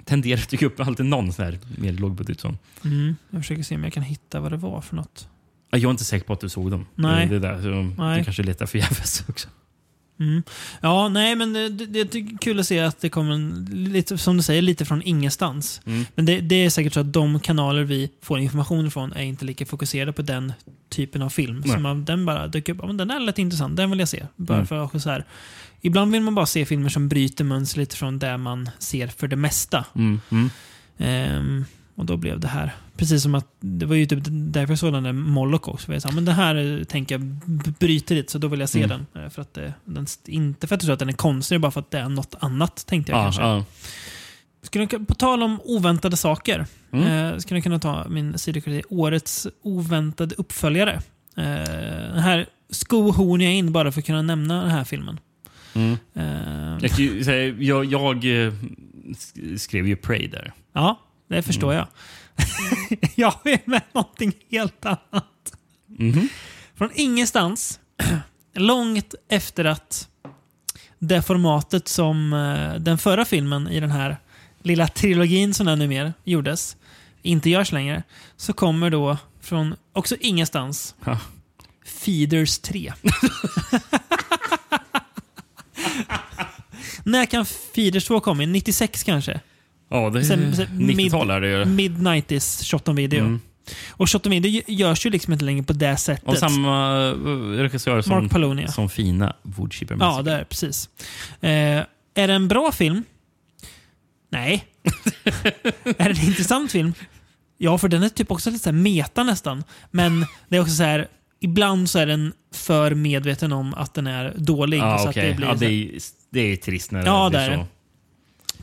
tenderar 0.04 0.40
att 0.40 0.48
dyka 0.48 0.66
upp 0.66 0.80
alltid 0.80 1.06
någon 1.06 1.32
sån 1.32 1.44
här 1.44 1.58
mer 1.78 1.92
lågbudget 1.92 2.40
sån. 2.40 2.58
Mm. 2.84 3.16
Jag 3.30 3.40
försöker 3.40 3.62
se 3.62 3.74
om 3.74 3.84
jag 3.84 3.92
kan 3.92 4.02
hitta 4.02 4.40
vad 4.40 4.52
det 4.52 4.56
var 4.56 4.80
för 4.80 4.96
något. 4.96 5.28
Jag 5.70 5.82
är 5.84 5.90
inte 5.90 6.04
säker 6.04 6.26
på 6.26 6.32
att 6.32 6.40
du 6.40 6.48
såg 6.48 6.70
dem. 6.70 6.86
Nej. 6.94 7.24
Eh, 7.24 7.30
Det 7.30 7.38
där, 7.38 7.62
så 7.62 8.02
Nej. 8.02 8.18
Du 8.18 8.24
kanske 8.24 8.42
letar 8.42 8.66
förgäves 8.66 9.24
också. 9.28 9.48
Mm. 10.20 10.42
Ja, 10.80 11.08
nej, 11.08 11.36
men 11.36 11.52
det, 11.52 11.68
det, 11.68 12.00
är 12.00 12.38
kul 12.38 12.60
att 12.60 12.66
se 12.66 12.80
att 12.80 13.00
det 13.00 13.08
kommer, 13.08 13.32
en, 13.32 13.68
lite, 13.72 14.18
som 14.18 14.36
du 14.36 14.42
säger, 14.42 14.62
lite 14.62 14.84
från 14.84 15.02
ingenstans. 15.02 15.80
Mm. 15.86 16.04
Men 16.14 16.26
det, 16.26 16.40
det 16.40 16.64
är 16.64 16.70
säkert 16.70 16.94
så 16.94 17.00
att 17.00 17.12
de 17.12 17.40
kanaler 17.40 17.82
vi 17.84 18.10
får 18.22 18.38
information 18.38 18.86
ifrån 18.86 19.12
är 19.12 19.22
inte 19.22 19.44
lika 19.44 19.66
fokuserade 19.66 20.12
på 20.12 20.22
den 20.22 20.52
typen 20.88 21.22
av 21.22 21.30
film. 21.30 21.62
Nej. 21.66 21.74
Så 21.74 21.80
man, 21.80 22.04
den 22.04 22.26
bara 22.26 22.46
dyker 22.46 22.72
upp, 22.72 22.78
ja, 22.82 22.86
men 22.86 22.96
den 22.96 23.10
är 23.10 23.20
lite 23.20 23.40
intressant, 23.40 23.76
den 23.76 23.90
vill 23.90 23.98
jag 23.98 24.08
se. 24.08 24.26
Bara 24.36 24.54
Mm. 24.54 24.66
för 24.66 24.84
att 24.84 25.02
så 25.02 25.10
här, 25.10 25.24
ibland 25.80 26.12
vill 26.12 26.22
man 26.22 26.34
bara 26.34 26.46
se 26.46 26.64
filmer 26.66 26.88
som 26.88 27.08
bryter 27.08 27.44
mönster 27.44 27.80
lite 27.80 27.96
från 27.96 28.18
det 28.18 28.36
man 28.36 28.70
ser 28.78 29.06
för 29.06 29.28
det 29.28 29.36
mesta. 29.36 29.84
Mm. 29.94 30.20
Och 31.98 32.06
då 32.06 32.16
blev 32.16 32.40
det 32.40 32.48
här. 32.48 32.74
Precis 32.96 33.22
som 33.22 33.34
att 33.34 33.46
det 33.60 33.86
var 33.86 33.94
ju 33.96 34.06
typ 34.06 34.18
därför 34.30 34.72
jag 34.72 34.78
såg 34.78 34.92
den 34.92 35.02
där 35.02 35.12
Moloch 35.12 35.68
också. 35.68 35.92
Jag 35.92 36.02
sa, 36.02 36.10
men 36.10 36.24
det 36.24 36.32
här 36.32 36.78
eh, 36.78 36.84
tänker 36.84 37.14
jag 37.14 37.20
bryter 37.78 38.14
lite, 38.14 38.32
så 38.32 38.38
då 38.38 38.48
vill 38.48 38.60
jag 38.60 38.68
se 38.68 38.82
Mm. 38.82 39.04
den. 39.12 39.24
Eh, 39.24 39.30
För 39.30 39.42
att 39.42 39.54
det, 39.54 39.74
den. 39.84 40.06
Inte 40.26 40.66
för 40.66 40.74
att 40.74 40.82
jag 40.82 40.86
tror 40.86 40.92
att 40.92 40.98
den 40.98 41.08
är 41.08 41.12
konstig, 41.12 41.60
bara 41.60 41.70
för 41.72 41.80
att 41.80 41.90
det 41.90 41.98
är 41.98 42.08
något 42.08 42.34
annat, 42.40 42.86
tänkte 42.86 43.12
jag 43.12 43.18
Ja, 43.18 43.22
kanske. 43.22 43.42
ja. 43.42 43.64
Skulle 44.62 44.86
på 44.86 45.14
tal 45.14 45.42
om 45.42 45.60
oväntade 45.64 46.16
saker, 46.16 46.66
Mm. 46.92 47.04
eh, 47.32 47.38
skulle 47.38 47.56
jag 47.58 47.64
kunna 47.64 47.78
ta 47.78 48.08
min 48.08 48.38
sidokategori 48.38 48.82
Årets 48.88 49.46
oväntade 49.62 50.34
uppföljare. 50.34 50.92
Eh, 51.36 51.44
den 52.12 52.18
här 52.18 52.46
skohornar 52.70 53.44
jag 53.44 53.54
in 53.54 53.72
bara 53.72 53.92
för 53.92 54.00
att 54.00 54.06
kunna 54.06 54.22
nämna 54.22 54.60
den 54.62 54.70
här 54.70 54.84
filmen. 54.84 55.20
Mm. 55.74 55.96
Eh, 56.14 56.88
Jag, 57.30 57.62
jag, 57.62 57.84
jag 57.84 58.16
eh, 58.16 58.52
sk- 59.12 59.56
skrev 59.58 59.86
ju 59.88 59.96
Prey 59.96 60.26
där. 60.28 60.52
ja, 60.72 61.00
det 61.28 61.42
förstår 61.42 61.72
Mm. 61.72 61.76
jag. 61.76 61.88
jag 63.14 63.34
är 63.46 63.60
med 63.64 63.82
någonting 63.92 64.32
helt 64.50 64.84
annat. 64.86 65.56
Mhm. 65.86 66.28
Från 66.74 66.90
ingenstans, 66.94 67.80
långt 68.54 69.14
efter 69.28 69.64
att 69.64 70.08
det 70.98 71.22
formatet 71.22 71.88
som 71.88 72.32
eh, 72.32 72.74
den 72.74 72.98
förra 72.98 73.24
filmen 73.24 73.68
i 73.68 73.80
den 73.80 73.90
här 73.90 74.16
lilla 74.62 74.88
trilogin 74.88 75.54
som 75.54 75.66
den 75.66 75.78
numera 75.78 76.12
gjordes, 76.24 76.76
inte 77.22 77.50
görs 77.50 77.72
längre, 77.72 78.02
så 78.36 78.52
kommer 78.52 78.90
då 78.90 79.16
från 79.40 79.74
också 79.92 80.16
ingenstans 80.20 80.94
Ja. 81.04 81.18
Feeders 81.84 82.58
3. 82.58 82.92
När 87.04 87.26
kan 87.26 87.46
Feeders 87.46 88.04
2 88.04 88.20
komma? 88.20 88.42
96 88.46 89.04
kanske? 89.04 89.40
Ja, 89.88 90.10
det 90.10 90.24
Sen- 90.24 90.56
sen 90.56 90.66
90-tal 90.66 91.30
är 91.30 91.40
det 91.40 91.48
ju. 91.48 91.64
Mid-90s 91.64 92.64
shot 92.64 92.88
on 92.88 92.96
video. 92.96 93.20
Mm. 93.20 93.40
Och 93.90 94.10
shot 94.10 94.26
on 94.26 94.30
video 94.30 94.62
görs 94.66 95.06
ju 95.06 95.10
liksom 95.10 95.32
inte 95.32 95.44
längre 95.44 95.62
på 95.62 95.72
det 95.72 95.96
sättet. 95.96 96.28
Och 96.28 96.38
samma 96.38 97.06
eh, 97.08 97.12
regissör 97.58 98.00
som, 98.00 98.22
Mark 98.22 98.30
Palonia. 98.32 98.68
som 98.68 98.88
fina 98.88 99.36
Woodchipper 99.42 99.96
Ja, 100.00 100.22
det 100.22 100.32
är 100.32 100.44
precis. 100.44 100.88
Eh, 101.40 101.50
är 102.14 102.28
det 102.28 102.32
en 102.34 102.48
bra 102.48 102.72
film? 102.72 103.04
Nej. 104.30 104.64
är 105.84 106.04
det 106.14 106.20
en 106.20 106.26
intressant 106.26 106.72
film? 106.72 106.94
Ja, 107.58 107.78
för 107.78 107.88
den 107.88 108.02
är 108.02 108.08
typ 108.08 108.30
också 108.30 108.50
lite 108.50 108.64
så 108.64 108.72
meta 108.72 109.22
nästan. 109.24 109.64
Men 109.90 110.26
det 110.48 110.56
är 110.56 110.60
också 110.60 110.74
så 110.74 110.82
här, 110.82 111.08
ibland 111.40 111.90
så 111.90 111.98
är 111.98 112.06
den 112.06 112.32
för 112.54 112.94
medveten 112.94 113.52
om 113.52 113.74
att 113.74 113.94
den 113.94 114.06
är 114.06 114.34
dålig. 114.36 114.78
Ja, 114.78 114.98
så 114.98 115.08
okej. 115.08 115.22
att 115.22 115.30
det 115.30 115.36
blir 115.36 115.48
ja, 115.48 115.54
det, 115.54 115.66
är, 115.66 115.90
det 116.30 116.40
är 116.40 116.56
trist 116.56 116.90
när 116.90 117.06
Ja, 117.06 117.30
det 117.30 117.38
är 117.38 117.48
blir 117.48 117.58
så. 117.58 117.66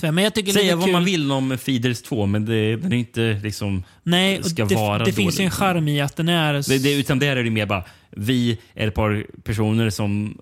Men 0.01 0.17
jag 0.17 0.33
tycker 0.33 0.53
det 0.53 0.59
Säga 0.59 0.75
vad 0.75 0.85
kul. 0.85 0.93
man 0.93 1.05
vill 1.05 1.31
om 1.31 1.57
Feeders 1.57 2.01
2, 2.01 2.25
men 2.25 2.45
det, 2.45 2.75
den 2.75 2.93
är 2.93 2.97
inte 2.97 3.39
liksom... 3.43 3.83
Nej, 4.03 4.43
ska 4.43 4.65
det, 4.65 4.75
vara 4.75 5.03
det 5.05 5.13
finns 5.13 5.39
ju 5.39 5.43
en 5.43 5.51
charm 5.51 5.87
i 5.87 6.01
att 6.01 6.15
den 6.15 6.29
är... 6.29 6.53
Det, 6.69 6.77
det, 6.77 6.93
utan 6.93 7.19
där 7.19 7.35
är 7.37 7.43
det 7.43 7.49
mer 7.49 7.65
bara, 7.65 7.83
vi 8.11 8.57
är 8.73 8.87
ett 8.87 8.95
par 8.95 9.25
personer 9.43 9.89
som 9.89 10.37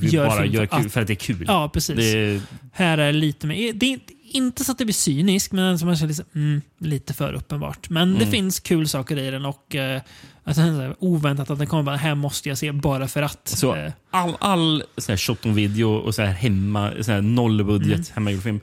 Gör 0.00 0.26
bara 0.26 0.46
gör 0.46 0.66
för 0.66 0.76
kul, 0.76 0.86
att- 0.86 0.92
för 0.92 1.00
att 1.00 1.06
det 1.06 1.12
är 1.12 1.14
kul. 1.14 1.44
Ja, 1.48 1.70
precis. 1.74 1.96
Det, 1.96 2.40
Här 2.72 2.98
är 2.98 3.12
lite 3.12 3.46
mer... 3.46 3.72
Det 3.72 3.98
inte- 4.32 4.64
så 4.64 4.72
att 4.72 4.78
det 4.78 4.84
blir 4.84 4.94
cyniskt, 4.94 5.52
men 5.52 5.78
som 5.78 5.86
man 5.88 5.96
känner 5.96 6.08
liksom, 6.08 6.24
mm, 6.34 6.60
lite 6.78 7.14
för 7.14 7.32
uppenbart. 7.32 7.90
Men 7.90 8.10
det 8.12 8.16
Mm. 8.20 8.30
finns 8.30 8.60
kul 8.60 8.88
saker 8.88 9.18
i 9.18 9.30
den 9.30 9.44
och 9.44 9.74
eh, 9.74 10.00
alltså, 10.44 10.62
så 10.62 10.68
här, 10.80 10.94
oväntat 10.98 11.50
att 11.50 11.58
den 11.58 11.66
kommer 11.66 11.82
bara, 11.82 11.96
här 11.96 12.14
måste 12.14 12.48
jag 12.48 12.58
se 12.58 12.72
bara 12.72 13.08
för 13.08 13.22
att. 13.22 13.48
Så 13.48 13.74
Eh, 13.74 13.92
all, 14.10 14.36
all 14.40 14.82
så 14.96 15.12
här 15.12 15.16
shot 15.16 15.46
on 15.46 15.54
video 15.54 15.88
och 15.94 16.14
så 16.14 16.22
här 16.22 16.32
hemma, 16.32 16.92
så 17.00 17.12
här 17.12 17.20
nollbudget 17.20 17.92
Mm. 17.94 18.04
hemmagjord 18.14 18.42
film. 18.42 18.60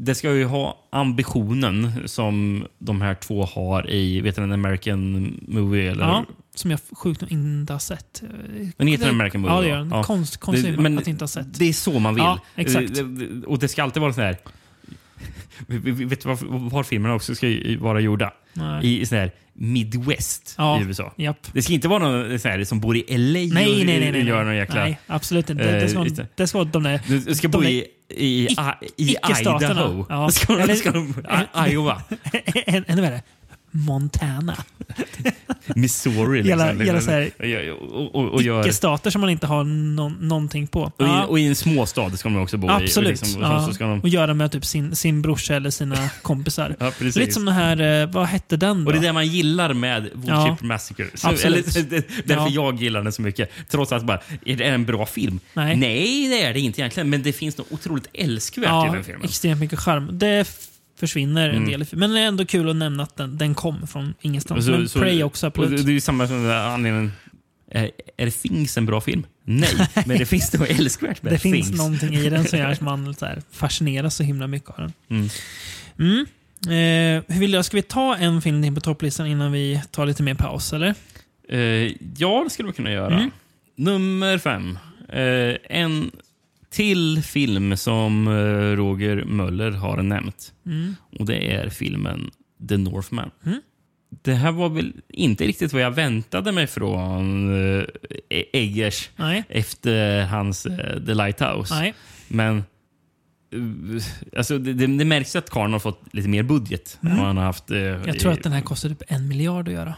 Det 0.00 0.14
ska 0.14 0.32
ju 0.34 0.44
ha 0.44 0.76
ambitionen 0.92 2.08
som 2.08 2.64
de 2.78 3.00
här 3.00 3.14
två 3.14 3.44
har 3.44 3.90
i 3.90 4.20
vet 4.20 4.36
du, 4.36 4.42
en 4.42 4.52
American 4.52 5.34
movie. 5.48 5.90
Eller? 5.90 6.04
ja, 6.04 6.24
som 6.54 6.70
jag 6.70 6.80
sjukt 6.92 7.20
nog 7.20 7.32
inte 7.32 7.72
har 7.72 7.80
sett. 7.80 8.22
Den 8.76 8.86
heter 8.86 9.04
en 9.08 9.14
American 9.14 9.40
movie. 9.40 9.56
Ja, 9.56 9.60
det 9.62 9.68
gör 9.68 9.76
den. 9.78 9.88
Ja. 9.90 10.02
Konst, 10.04 10.36
konstigt 10.36 10.76
Det- 10.76 10.82
men 10.82 10.98
att 10.98 11.06
inte 11.08 11.22
ha 11.22 11.28
sett. 11.28 11.58
Det 11.58 11.64
är 11.68 11.72
så 11.72 11.98
man 11.98 12.14
vill. 12.14 12.24
Ja, 12.24 12.40
exakt. 12.54 12.94
Det- 12.94 13.02
det- 13.16 13.46
Och 13.46 13.58
det 13.58 13.68
ska 13.68 13.82
alltid 13.82 14.00
vara 14.02 14.12
så 14.12 14.20
här. 14.20 14.36
Vet 15.66 16.22
du 16.22 16.28
var, 16.28 16.68
var 16.70 16.82
filmerna 16.82 17.14
också 17.14 17.34
ska 17.34 17.46
vara 17.78 18.00
gjorda? 18.00 18.32
Nej. 18.52 18.86
I, 18.86 19.00
i 19.00 19.06
sån 19.06 19.18
här 19.18 19.30
Midwest 19.60 20.54
Ja. 20.58 20.80
i 20.80 20.84
USA. 20.84 21.12
Japp. 21.16 21.46
Det 21.52 21.62
ska 21.62 21.72
inte 21.72 21.88
vara 21.88 22.08
någon 22.08 22.38
sån 22.38 22.50
här, 22.50 22.64
som 22.64 22.80
bor 22.80 22.96
i 22.96 23.04
LA 23.08 23.38
Nej, 23.38 23.46
och 23.46 23.52
nej, 23.54 23.84
nej. 24.00 24.12
nej, 24.12 24.24
gör 24.26 24.36
någon 24.38 24.46
nej. 24.46 24.56
jäkla... 24.56 24.80
nej 24.84 24.98
absolut 25.06 25.50
inte. 25.50 25.64
Det, 25.64 25.70
det, 25.72 25.82
Eh, 25.82 25.88
ska, 25.88 26.04
just 26.04 26.16
det. 26.16 26.26
det 26.34 26.46
ska 26.46 26.58
vara 26.58 26.68
de 26.68 26.82
där... 26.82 27.00
Du 27.06 27.34
ska 27.34 27.48
De 27.48 27.58
bo 27.58 27.64
i, 27.64 27.84
i, 28.08 28.46
i, 28.46 28.48
i. 28.96 29.16
Idaho. 29.40 30.06
Ja. 30.08 30.30
Ska, 30.30 30.52
de- 30.52 30.62
Eller- 30.62 30.74
ska 30.74 30.90
de, 30.92 31.14
Iowa. 31.68 32.02
Än- 32.66 32.84
Ännu 32.88 33.02
värre. 33.02 33.22
Montana. 33.70 34.56
Missouri. 35.76 36.42
Hela- 36.42 36.64
Liksom. 36.72 36.86
hela 36.86 37.00
så 37.00 37.10
här- 37.10 37.72
och, 37.72 38.14
och, 38.14 38.28
och, 38.34 38.42
gör, 38.42 38.60
Icke-stater 38.60 39.10
som 39.10 39.20
man 39.20 39.30
inte 39.30 39.46
har 39.46 39.64
någon, 39.64 40.12
någonting 40.28 40.66
på. 40.66 40.80
och, 40.82 40.88
i, 40.88 41.04
Ja. 41.04 41.24
och 41.24 41.38
i 41.38 41.46
en 41.46 41.56
småstad 41.56 42.10
ska 42.16 42.28
de 42.28 42.42
också 42.42 42.56
bo 42.56 42.66
i. 42.66 42.70
Absolut. 42.70 43.20
Och, 43.22 43.26
liksom, 43.26 43.42
ja. 43.42 43.70
de, 43.78 44.00
och 44.00 44.08
göra 44.08 44.34
med 44.34 44.52
typ 44.52 44.64
sin, 44.64 44.96
sin 44.96 45.22
brorsa 45.22 45.54
eller 45.54 45.70
sina 45.70 46.08
kompisar. 46.22 46.76
ja. 46.80 46.92
Lite 47.00 47.32
som 47.32 47.44
den 47.44 47.54
här, 47.54 48.02
eh, 48.02 48.10
vad 48.10 48.26
hette 48.26 48.56
den 48.56 48.84
då? 48.84 48.86
Och 48.86 48.92
det 48.92 48.98
är 48.98 49.02
det 49.02 49.12
man 49.12 49.26
gillar 49.26 49.74
med 49.74 50.08
Woodchip. 50.14 50.62
Massacre. 50.62 51.06
Så, 51.14 51.28
Absolut. 51.28 51.76
eller, 51.76 51.82
det, 51.90 52.08
därför 52.24 52.42
Ja. 52.42 52.48
jag 52.50 52.82
gillar 52.82 53.02
den 53.02 53.12
så 53.12 53.22
mycket. 53.22 53.50
Trots 53.68 53.92
att 53.92 54.04
bara, 54.04 54.20
är 54.46 54.56
det 54.56 54.64
en 54.64 54.84
bra 54.84 55.06
film? 55.06 55.40
Nej. 55.54 55.76
Nej, 55.76 56.28
det 56.28 56.42
är 56.42 56.54
det 56.54 56.60
inte 56.60 56.80
egentligen. 56.80 57.10
Men 57.10 57.22
det 57.22 57.32
finns 57.32 57.58
något 57.58 57.72
otroligt 57.72 58.06
älskvärt 58.14 58.88
i 58.88 58.92
den 58.94 59.04
filmen. 59.04 59.24
extremt 59.24 59.60
mycket 59.60 59.78
charm. 59.78 60.08
Det 60.18 60.44
försvinner 60.98 61.48
en 61.48 61.56
Mm. 61.56 61.68
del. 61.70 61.84
Men 61.92 62.10
det 62.10 62.20
är 62.20 62.26
ändå 62.26 62.44
kul 62.46 62.70
att 62.70 62.76
nämna 62.76 63.02
att 63.02 63.16
den, 63.16 63.38
den 63.38 63.54
kom 63.54 63.86
från 63.86 64.14
ingenstans. 64.20 64.64
Så- 64.64 64.70
men 64.70 64.88
så- 64.88 64.98
Prey 64.98 65.22
också, 65.22 65.46
absolut. 65.46 65.84
det 65.86 65.90
är 65.90 65.94
ju 65.94 66.00
samma 66.00 66.26
som 66.26 66.36
den 66.36 66.44
där 66.46 66.68
anledningen. 66.68 67.12
Är, 67.70 67.90
är 68.16 68.24
det 68.24 68.30
Things 68.30 68.76
en 68.78 68.86
bra 68.86 69.00
film? 69.00 69.26
Nej, 69.44 69.68
men 70.06 70.18
det 70.18 70.26
finns 70.26 70.52
något 70.52 70.68
älskvärt 70.68 71.22
med 71.22 71.32
Det 71.32 71.38
finns 71.38 71.66
Things. 71.66 71.78
någonting 71.78 72.14
i 72.14 72.30
den 72.30 72.44
som 72.44 72.58
gör 72.58 72.70
att 72.70 72.80
man 72.80 73.14
så 73.14 73.26
här, 73.26 73.42
fascineras 73.50 74.14
så 74.16 74.22
himla 74.22 74.46
mycket 74.46 74.70
av 74.70 74.76
den. 74.78 74.92
Mm. 75.10 75.28
Mm. 75.98 76.26
Eh, 76.62 77.24
hur 77.34 77.40
vill 77.40 77.52
jag, 77.52 77.64
ska 77.64 77.76
vi 77.76 77.82
ta 77.82 78.16
en 78.16 78.42
film 78.42 78.62
till 78.62 78.74
på 78.74 78.80
topplistan 78.80 79.26
innan 79.26 79.52
vi 79.52 79.82
tar 79.90 80.06
lite 80.06 80.22
mer 80.22 80.34
paus? 80.34 80.72
Eller? 80.72 80.94
Eh, 81.48 81.58
ja, 82.16 82.40
det 82.44 82.50
skulle 82.50 82.68
vi 82.68 82.74
kunna 82.74 82.90
göra. 82.92 83.14
Mm. 83.18 83.30
Nummer 83.76 84.38
fem. 84.38 84.78
Eh, 85.08 85.56
en 85.78 86.10
till 86.70 87.22
film 87.22 87.76
som 87.76 88.28
eh, 88.28 88.76
Roger 88.76 89.24
Möller 89.24 89.70
har 89.70 90.02
nämnt. 90.02 90.52
Mm. 90.66 90.96
Och 91.18 91.26
Det 91.26 91.54
är 91.54 91.68
filmen 91.68 92.30
The 92.68 92.76
Northman. 92.76 93.30
Mm. 93.46 93.60
Det 94.22 94.34
här 94.34 94.52
var 94.52 94.68
väl 94.68 94.92
inte 95.08 95.44
riktigt 95.46 95.72
vad 95.72 95.82
jag 95.82 95.90
väntade 95.90 96.52
mig 96.52 96.66
från 96.66 97.48
eh, 97.78 97.84
Eggers 98.52 99.10
Nej. 99.16 99.44
efter 99.48 100.24
hans 100.24 100.66
eh, 100.66 101.02
The 101.04 101.14
Lighthouse. 101.14 101.74
Nej. 101.74 101.94
Men 102.28 102.64
alltså, 104.36 104.58
det, 104.58 104.72
det, 104.72 105.04
märks 105.04 105.36
att 105.36 105.50
Karn 105.50 105.72
har 105.72 105.80
fått 105.80 106.02
lite 106.12 106.28
mer 106.28 106.42
budget 106.42 106.98
än 107.00 107.06
Mm. 107.06 107.18
vad 107.18 107.26
han 107.26 107.36
har 107.36 107.44
haft. 107.44 107.70
Jag 108.06 108.18
tror 108.18 108.32
att 108.32 108.42
den 108.42 108.52
här 108.52 108.60
kostar 108.60 108.88
typ 108.88 109.02
en 109.08 109.28
miljard 109.28 109.68
att 109.68 109.74
göra. 109.74 109.94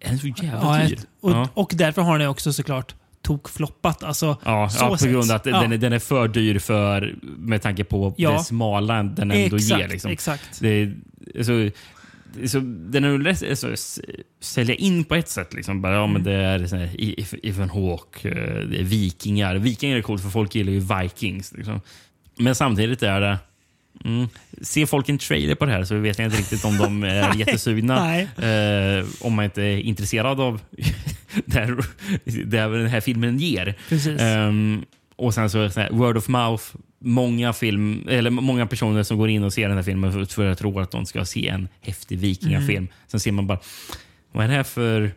Är 0.00 0.08
den 0.08 0.18
så 0.18 0.26
jävla 0.26 0.86
dyr? 0.86 0.98
och, 1.20 1.30
ja. 1.30 1.48
och 1.54 1.72
därför 1.74 2.02
har 2.02 2.18
den 2.18 2.28
också 2.28 2.52
såklart 2.52 2.94
tokfloppat. 3.26 4.02
Alltså, 4.02 4.36
Ja, 4.44 4.68
så 4.68 4.84
ja, 4.84 4.96
på 5.00 5.06
grund 5.06 5.30
av 5.30 5.36
att 5.36 5.46
Ja. 5.46 5.60
den, 5.60 5.72
är, 5.72 5.78
den 5.78 5.92
är 5.92 5.98
för 5.98 6.28
dyr 6.28 6.58
för, 6.58 7.14
med 7.22 7.62
tanke 7.62 7.84
på 7.84 8.14
Ja. 8.16 8.30
det 8.32 8.38
smala 8.44 9.02
den 9.02 9.30
ändå 9.30 9.56
exakt, 9.56 9.80
ger. 9.80 9.88
Liksom. 9.88 10.10
exakt. 10.10 10.60
Det, 10.60 10.68
är- 10.68 10.94
så, 11.42 11.70
så, 12.48 12.58
den 12.60 13.04
är 13.04 13.18
lätt 13.18 13.42
alltså, 13.50 13.74
sälja 14.40 14.74
in 14.74 15.04
på 15.04 15.14
ett 15.14 15.28
sätt. 15.28 15.54
Liksom. 15.54 15.82
Bara, 15.82 15.94
ja, 15.94 16.06
men 16.06 16.16
Mm. 16.22 16.24
det 16.24 16.32
är 16.32 16.66
sån 16.66 16.78
här, 16.78 16.90
Ethan 17.46 17.70
Hawke, 17.70 18.28
eh, 18.28 18.68
det 18.68 18.80
är 18.80 18.84
vikingar. 18.84 19.56
Vikingar 19.56 19.96
är 19.96 20.02
coolt 20.02 20.22
för 20.22 20.28
folk 20.30 20.54
gillar 20.54 20.72
ju 20.72 20.80
Vikings. 20.80 21.52
Liksom. 21.52 21.80
Men 22.38 22.54
samtidigt 22.54 23.02
är 23.02 23.20
det... 23.20 23.38
Mm, 24.04 24.28
ser 24.62 24.86
folk 24.86 25.08
en 25.08 25.18
trailer 25.18 25.54
på 25.54 25.64
det 25.64 25.72
här 25.72 25.84
så 25.84 25.94
vet 25.94 26.18
jag 26.18 26.26
inte 26.26 26.38
riktigt 26.38 26.64
om 26.64 26.78
de 26.78 27.04
är 27.04 27.34
jättesugna. 27.34 28.20
Eh, 28.20 29.04
om 29.20 29.34
man 29.34 29.44
inte 29.44 29.62
är 29.62 29.78
intresserad 29.78 30.40
av 30.40 30.60
det, 31.44 31.58
här, 31.58 31.76
det 32.44 32.58
här 32.58 32.68
den 32.68 32.86
här 32.86 33.00
filmen 33.00 33.38
ger. 33.38 33.74
Ehm, 34.18 34.84
och 35.16 35.34
sen 35.34 35.50
så, 35.50 35.70
så 35.70 35.80
här, 35.80 35.90
word 35.90 36.16
of 36.16 36.28
mouth. 36.28 36.64
Många, 36.98 37.52
film, 37.52 38.08
eller 38.08 38.30
många 38.30 38.66
personer 38.66 39.02
som 39.02 39.18
går 39.18 39.28
in 39.28 39.44
och 39.44 39.52
ser 39.52 39.68
den 39.68 39.76
här 39.76 39.84
filmen 39.84 40.12
för, 40.12 40.24
för 40.24 40.46
att 40.46 40.58
tro 40.58 40.80
att 40.80 40.90
de 40.90 41.06
ska 41.06 41.24
se 41.24 41.48
en 41.48 41.68
häftig 41.80 42.18
vikingafilm. 42.18 42.76
Mm. 42.76 42.92
Sen 43.06 43.20
ser 43.20 43.32
man 43.32 43.46
bara, 43.46 43.58
vad 44.32 44.44
är 44.44 44.48
det 44.48 44.54
här 44.54 44.62
för 44.62 45.12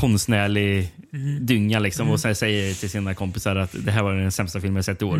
konstnärlig 0.00 0.92
Mm. 1.12 1.46
dynga? 1.46 1.78
Liksom, 1.78 2.10
Och 2.10 2.20
sen 2.20 2.34
säger 2.34 2.74
till 2.74 2.90
sina 2.90 3.14
kompisar 3.14 3.56
att 3.56 3.74
det 3.84 3.90
här 3.90 4.02
var 4.02 4.14
den 4.14 4.32
sämsta 4.32 4.60
filmen 4.60 4.76
jag 4.76 4.84
sett 4.84 5.02
i 5.02 5.04
år. 5.04 5.18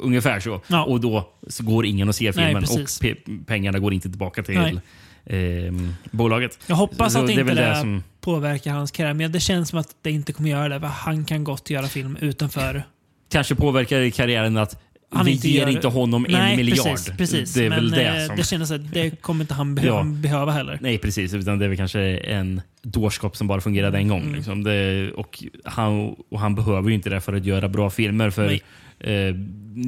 Ungefär 0.00 0.40
så. 0.40 0.50
Mm. 0.50 0.60
Ja. 0.68 0.84
Och 0.84 1.00
då 1.00 1.28
så 1.48 1.62
går 1.64 1.86
ingen 1.86 2.08
och 2.08 2.14
ser 2.14 2.24
Nej, 2.24 2.32
filmen 2.46 2.62
och 2.64 2.68
precis. 2.70 3.00
pe- 3.02 3.44
pengarna 3.46 3.78
går 3.78 3.92
inte 3.94 4.08
tillbaka 4.08 4.42
till 4.42 4.54
Nej. 4.58 4.80
ehm, 5.26 5.94
bolaget. 6.10 6.58
Jag 6.66 6.76
hoppas 6.76 7.12
Så 7.12 7.18
att 7.18 7.26
det 7.26 7.32
inte 7.32 7.44
det, 7.54 7.54
det 7.68 7.76
som- 7.80 8.02
påverkar 8.20 8.72
hans 8.72 8.90
karriär, 8.90 9.14
men 9.14 9.32
det 9.32 9.40
känns 9.40 9.68
som 9.68 9.78
att 9.78 9.88
det 10.02 10.10
inte 10.10 10.32
kommer 10.32 10.50
göra 10.50 10.68
det. 10.68 10.80
för 10.80 10.86
Han 10.86 11.24
kan 11.24 11.44
gott 11.44 11.70
göra 11.70 11.86
film 11.86 12.16
utanför. 12.20 12.82
Kanske 13.30 13.54
påverkar 13.54 14.10
karriären 14.10 14.56
att 14.56 14.82
Han 15.10 15.26
vi 15.26 15.32
inte 15.32 15.48
ger 15.48 15.60
gör- 15.60 15.68
inte 15.68 15.88
honom 15.88 16.26
Nej, 16.28 16.50
en 16.50 16.56
miljard. 16.56 16.86
Precis, 16.86 17.16
precis. 17.16 17.54
Det 17.54 17.64
är 17.64 17.70
men 17.70 17.78
väl 17.78 17.90
det 17.90 18.06
eh, 18.20 18.26
som... 18.26 18.36
det 18.36 18.46
känns 18.46 18.70
att 18.70 18.92
det 18.92 19.22
kommer 19.22 19.44
inte 19.44 19.54
han 19.54 19.74
behöva, 19.74 19.96
Ja. 19.98 20.04
behöva 20.04 20.52
heller. 20.52 20.78
Nej, 20.80 20.98
precis. 20.98 21.34
Utan 21.34 21.58
det 21.58 21.64
är 21.64 21.68
väl 21.68 21.76
kanske 21.76 22.00
en 22.18 22.60
dårskap 22.82 23.36
som 23.36 23.46
bara 23.46 23.60
fungerade 23.60 23.98
en 23.98 24.08
gång. 24.08 24.22
Mm. 24.22 24.34
Liksom. 24.34 24.64
Det, 24.64 25.10
och, 25.12 25.44
han, 25.64 26.14
och 26.30 26.40
han 26.40 26.54
behöver 26.54 26.88
ju 26.88 26.94
inte 26.94 27.10
det 27.10 27.20
för 27.20 27.32
att 27.32 27.44
göra 27.46 27.68
bra 27.68 27.90
filmer. 27.90 28.30
För 28.30 28.46
Nej. 28.46 28.62
eh, 29.00 29.34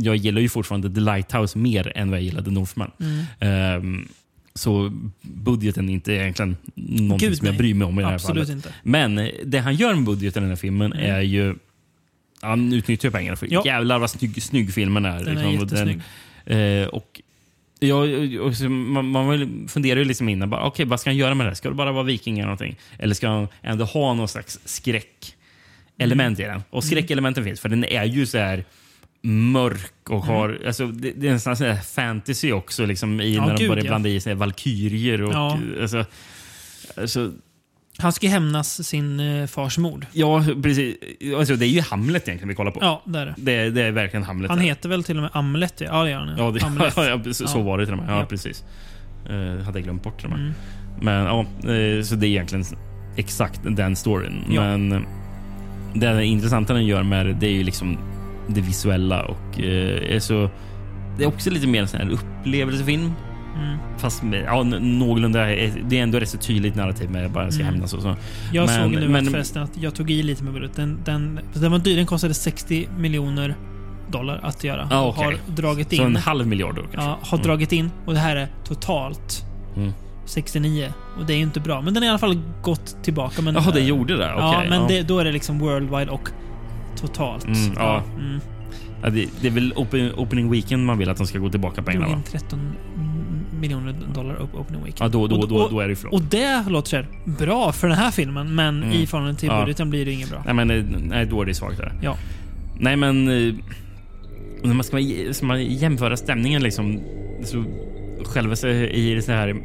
Jag 0.05 0.17
gillar 0.17 0.41
ju 0.41 0.49
fortfarande 0.49 0.95
The 0.95 1.01
Lighthouse 1.01 1.59
mer 1.59 1.93
än 1.97 2.11
vad 2.11 2.19
jag 2.19 2.25
gillade 2.25 2.51
Northman. 2.51 2.91
Mm. 3.01 3.25
Ehm, 3.41 4.09
så 4.55 4.93
budgeten 5.23 5.89
är 5.89 5.93
inte 5.93 6.13
egentligen 6.13 6.57
någonting 6.75 7.29
Gud, 7.29 7.39
som 7.39 7.47
jag 7.47 7.57
bryr 7.57 7.75
mig 7.75 7.87
om 7.89 7.99
i 7.99 8.03
det 8.03 8.09
här 8.09 8.19
fallet. 8.19 8.49
inte. 8.49 8.69
Men 8.83 9.19
eh, 9.19 9.29
det 9.45 9.59
han 9.59 9.75
gör 9.75 9.95
med 9.95 10.05
budgeten 10.05 10.43
i 10.43 10.45
den 10.45 10.51
här 10.51 10.57
filmen 10.57 10.93
Mm. 10.93 11.15
är 11.15 11.21
ju... 11.21 11.55
Han 12.41 12.73
utnyttjar 12.73 13.11
pengarna. 13.11 13.37
För 13.37 13.49
Ja. 13.51 13.63
Jävlar 13.65 13.99
vad 13.99 14.11
snygg, 14.11 14.43
snygg 14.43 14.75
filmen 14.75 15.05
är. 15.05 15.25
Den 15.25 15.29
är 15.29 15.31
liksom. 15.31 15.47
Och 15.47 15.63
jättesnygg. 15.63 16.01
Eh, 16.47 16.87
och 16.87 17.21
Ja, 17.81 18.05
man, 18.69 19.09
man 19.09 19.69
funderar 19.69 19.99
ju 19.99 20.05
liksom 20.05 20.29
innan, 20.29 20.51
bara, 20.51 20.67
okej, 20.67 20.87
vad 20.87 21.01
ska 21.01 21.11
han 21.11 21.17
göra 21.17 21.35
med 21.35 21.47
det 21.47 21.51
här? 21.51 21.55
Ska 21.55 21.69
det 21.69 21.75
bara 21.75 21.93
vara 21.93 22.05
vikingar 22.05 22.39
eller 22.39 22.47
någonting? 22.47 22.77
Eller 22.99 23.15
ska 23.15 23.29
han 23.29 23.49
ändå 23.63 23.85
ha 23.85 24.15
någon 24.15 24.29
slags 24.29 24.61
skräckelement 24.65 26.41
i 26.41 26.43
den? 26.43 26.63
Och 26.71 26.85
skräckelementen 26.85 27.45
finns, 27.45 27.61
för 27.61 27.69
den 27.69 27.85
är 27.85 28.05
ju 28.05 28.27
så 28.27 28.39
här 28.39 28.65
mörk 29.23 30.11
och 30.11 30.25
har... 30.25 30.61
Alltså, 30.67 30.87
det, 30.87 31.13
det 31.17 31.29
är 31.29 31.33
nästan 31.33 31.57
sån 31.57 31.67
här 31.67 31.83
fantasy 31.83 32.53
också, 32.53 32.87
liksom, 32.87 33.21
i 33.21 33.35
Ja, 33.35 33.47
när 33.47 33.55
de 33.55 33.59
gud, 33.59 33.69
börjar 33.69 33.85
ja. 33.85 33.91
blanda 33.91 34.09
i 34.09 34.21
sig 34.21 34.35
valkyrier 34.35 35.23
och... 35.23 35.33
Ja. 35.33 35.59
Alltså, 35.81 36.05
alltså, 36.97 37.33
Han 38.01 38.13
ska 38.13 38.29
hämnas 38.29 38.87
sin 38.89 39.21
eh, 39.21 39.47
fars 39.47 39.79
mord. 39.79 40.07
ja, 40.13 40.45
precis. 40.63 40.97
Alltså, 41.39 41.57
det 41.57 41.67
är 41.67 41.69
ju 41.69 41.81
Hamlet 41.81 42.29
egentligen 42.29 42.49
vi 42.49 42.55
kollar 42.55 42.71
på. 42.71 42.79
Ja, 42.83 43.03
där. 43.05 43.21
är 43.27 43.27
det. 43.27 43.35
Det, 43.37 43.71
det 43.71 43.83
är 43.83 43.91
verkligen 43.91 44.23
Hamlet. 44.25 44.49
Han 44.51 44.59
där. 44.59 44.65
heter 44.67 44.89
väl 44.89 45.05
till 45.05 45.17
och 45.17 45.23
med 45.23 45.31
Amlet? 45.35 45.81
Ja, 45.81 46.03
det 46.05 46.11
gör 46.11 46.19
han. 46.19 46.39
Ja, 46.39 46.51
det, 46.51 46.61
ja, 47.29 47.33
så, 47.35 47.45
Ja. 47.59 47.63
var 47.63 47.79
det 47.79 47.85
till 47.87 47.95
och 47.95 48.01
med. 48.01 48.11
Ja, 48.11 48.19
Ja. 48.19 48.27
precis. 48.27 48.65
Uh, 49.31 49.61
hade 49.63 49.79
jag 49.79 49.85
glömt 49.85 50.03
bort 50.03 50.17
till 50.17 50.25
och 50.27 50.31
med. 50.31 50.41
Mm. 50.41 50.55
Men 51.03 51.25
ja, 51.25 51.41
eh, 51.73 52.03
så 52.03 52.15
det 52.15 52.27
är 52.27 52.29
egentligen 52.29 52.65
exakt 53.17 53.61
den 53.65 53.97
storyn. 53.97 54.45
Ja. 54.51 54.63
Men 54.77 55.07
det 55.95 56.25
intressanta 56.25 56.73
den 56.75 56.87
gör 56.87 57.03
med 57.03 57.27
det, 57.27 57.33
det 57.33 57.47
är 57.47 57.53
ju 57.53 57.63
liksom 57.63 57.99
det 58.49 58.61
visuella 58.61 59.23
och 59.25 59.61
eh, 59.61 60.15
är 60.15 60.21
så... 60.21 60.51
Det 61.19 61.25
är 61.25 61.29
också 61.29 61.51
lite 61.51 61.67
mer 61.67 61.81
en 61.83 61.89
sån 61.89 62.01
här 62.01 62.11
upplevelsefilm. 62.11 63.13
Mm. 63.59 63.79
Fast 63.99 64.23
ja, 64.47 64.63
någorlunda, 64.63 65.45
det 65.85 65.99
är 65.99 66.03
ändå 66.03 66.19
rätt 66.19 66.29
så 66.29 66.39
tydligt 66.39 66.75
narrativ 66.75 67.11
med 67.11 67.31
bara 67.31 67.51
ska 67.51 67.63
mm. 67.63 67.75
hämnas 67.75 67.95
och 67.95 68.03
så. 68.03 68.17
Jag 68.53 68.67
men, 68.67 68.83
såg 68.83 69.01
nu 69.01 69.09
men, 69.09 69.27
förresten 69.27 69.63
att 69.63 69.77
jag 69.77 69.95
tog 69.95 70.11
i 70.11 70.23
lite 70.23 70.45
med 70.45 70.53
budget. 70.53 70.77
Den, 70.77 70.99
den, 71.05 71.41
den 71.55 71.73
var 71.73 71.79
dyr. 71.79 71.97
Den 71.97 72.07
kostade 72.07 72.35
60 72.35 72.89
miljoner 72.99 73.57
dollar 74.11 74.41
att 74.43 74.65
göra. 74.65 74.89
Ah, 74.91 75.09
okay. 75.09 75.25
Har 75.25 75.35
dragit 75.47 75.93
in. 75.93 75.99
Så 75.99 76.05
en 76.05 76.17
halv 76.17 76.47
miljard 76.47 76.75
då 76.75 76.83
kanske? 76.83 77.01
Ja, 77.01 77.19
har 77.23 77.39
mm. 77.39 77.47
dragit 77.47 77.73
in. 77.73 77.91
Och 78.07 78.15
det 78.15 78.21
här 78.21 78.37
är 78.37 78.49
totalt 78.65 79.45
mm. 79.77 79.93
69. 80.25 80.93
Och 81.19 81.27
det 81.27 81.33
är 81.33 81.37
ju 81.37 81.43
inte 81.43 81.61
bra. 81.61 81.81
Men 81.81 81.95
den 81.95 82.03
har 82.03 82.07
i 82.07 82.11
alla 82.11 82.19
fall 82.19 82.41
gått 82.63 82.97
tillbaka. 83.03 83.43
Jaha, 83.43 83.71
det 83.71 83.81
gjorde 83.81 84.17
det? 84.17 84.35
Okay, 84.35 84.47
ja, 84.47 84.63
men 84.69 84.81
ja. 84.81 84.89
Det, 84.89 85.03
då 85.03 85.19
är 85.19 85.25
det 85.25 85.33
liksom 85.33 85.59
worldwide 85.59 86.11
och 86.11 86.31
totalt. 86.97 87.47
Mm, 87.47 87.75
ja. 87.77 88.03
Mm. 88.19 88.41
Ja, 89.03 89.11
det, 89.11 89.29
det, 89.41 89.47
är 89.47 89.53
väl 89.53 89.73
open, 89.77 90.15
opening 90.15 90.51
weekend 90.51 90.87
man 90.87 90.99
vill 90.99 91.11
att 91.11 91.17
de 91.17 91.27
ska 91.27 91.39
gå 91.39 91.51
tillbaka 91.51 91.83
pengarna 91.83 92.09
va? 92.09 92.23
13 92.27 92.73
miljoner 93.61 93.95
dollar 94.15 94.43
opening 94.43 94.85
weekend. 94.85 95.01
Ja, 95.01 95.09
då, 95.09 95.27
då, 95.27 95.37
och, 95.37 95.49
då, 95.49 95.69
då 95.69 95.81
är 95.81 95.89
det 95.89 95.97
flott. 95.97 96.13
Och 96.13 96.23
det 96.23 96.65
låter 96.69 97.03
så 97.03 97.31
bra 97.31 97.73
för 97.73 97.89
den 97.89 97.97
här 97.97 98.11
filmen, 98.11 98.55
men 98.55 98.83
mm. 98.83 98.95
i 98.95 99.07
förhållande 99.07 99.41
till 99.41 99.51
budgeten 99.51 99.91
blir 99.91 100.05
det 100.05 100.13
inget 100.13 100.31
bra. 100.31 100.43
Nej, 100.47 100.55
men 100.55 100.69
nej, 101.09 101.27
då 101.27 101.43
är 101.43 101.47
det 101.47 101.55
svagt. 101.55 101.79
Där. 101.79 101.93
Ja. 102.03 102.17
Nej, 102.79 102.97
men... 102.97 103.29
Eh, 103.29 103.55
när 104.63 104.75
man 104.75 104.85
ska, 104.85 104.99
ska 105.33 105.47
man 105.47 105.65
jämföra 105.65 106.17
stämningen 106.17 106.63
liksom... 106.63 107.01
Så 107.45 107.65
själva 108.25 108.57
så 108.57 108.69
i 108.69 109.23
så 109.23 109.33
här, 109.33 109.57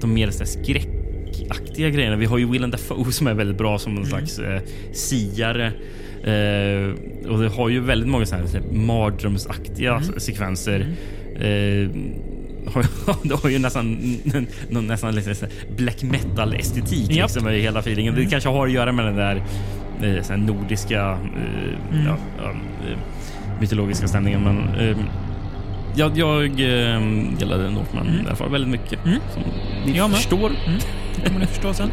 de 0.00 0.14
mer 0.14 0.30
så 0.30 0.38
här 0.38 0.46
skräckaktiga 0.46 1.90
grejerna. 1.90 2.16
Vi 2.16 2.26
har 2.26 2.38
ju 2.38 2.50
Willem 2.50 2.70
Dafoe 2.70 3.12
som 3.12 3.26
är 3.26 3.34
väldigt 3.34 3.58
bra 3.58 3.78
som 3.78 3.92
en 3.92 3.98
mm. 3.98 4.08
slags 4.08 4.38
eh, 4.38 4.60
siare. 4.92 5.66
Eh, 6.24 7.30
och 7.30 7.38
det 7.38 7.48
har 7.48 7.68
ju 7.68 7.80
väldigt 7.80 8.08
många 8.08 8.26
sådana 8.26 8.46
här 8.48 8.62
mardrömsaktiga 8.72 9.96
mm. 9.96 10.20
sekvenser. 10.20 10.86
Mm. 11.36 11.84
Eh, 11.84 11.90
det 13.22 13.34
har 13.34 13.50
ju 13.50 13.58
nästan, 13.58 14.16
nästan 14.68 15.14
lite 15.14 15.48
black 15.76 16.02
metal 16.02 16.54
estetik 16.54 17.10
yep. 17.10 17.22
liksom, 17.22 17.48
i 17.48 17.60
hela 17.60 17.80
feelingen. 17.80 18.14
Mm. 18.14 18.24
Det 18.24 18.30
kanske 18.30 18.48
har 18.48 18.66
att 18.66 18.72
göra 18.72 18.92
med 18.92 19.04
den 19.04 19.16
där 19.16 19.42
eh, 20.02 20.36
nordiska 20.36 21.18
eh, 21.36 21.96
mm. 21.98 22.06
ja, 22.06 22.16
eh, 22.44 22.98
mytologiska 23.60 24.08
stämningen. 24.08 24.44
Men 24.44 24.74
eh, 24.74 24.96
jag, 25.94 26.18
jag 26.18 26.44
eh, 26.44 27.02
gillade 27.38 27.70
Northman 27.70 28.08
mm. 28.08 28.36
fall 28.36 28.50
väldigt 28.50 28.70
mycket. 28.70 29.04
Mm. 29.04 29.20
Som 29.34 29.42
ni 29.86 29.96
jag 29.96 30.10
förstår. 30.10 30.50
Mm. 30.66 30.80
Det 31.16 31.28
kommer 31.28 31.40
ni 31.40 31.46
förstå 31.46 31.74
sen. 31.74 31.90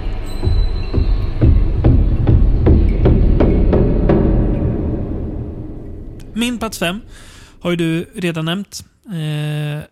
Min 6.33 6.57
plats 6.57 6.79
fem 6.79 7.01
har 7.61 7.69
ju 7.69 7.75
du 7.75 8.05
redan 8.15 8.45
nämnt. 8.45 8.85
Eh, 9.05 9.83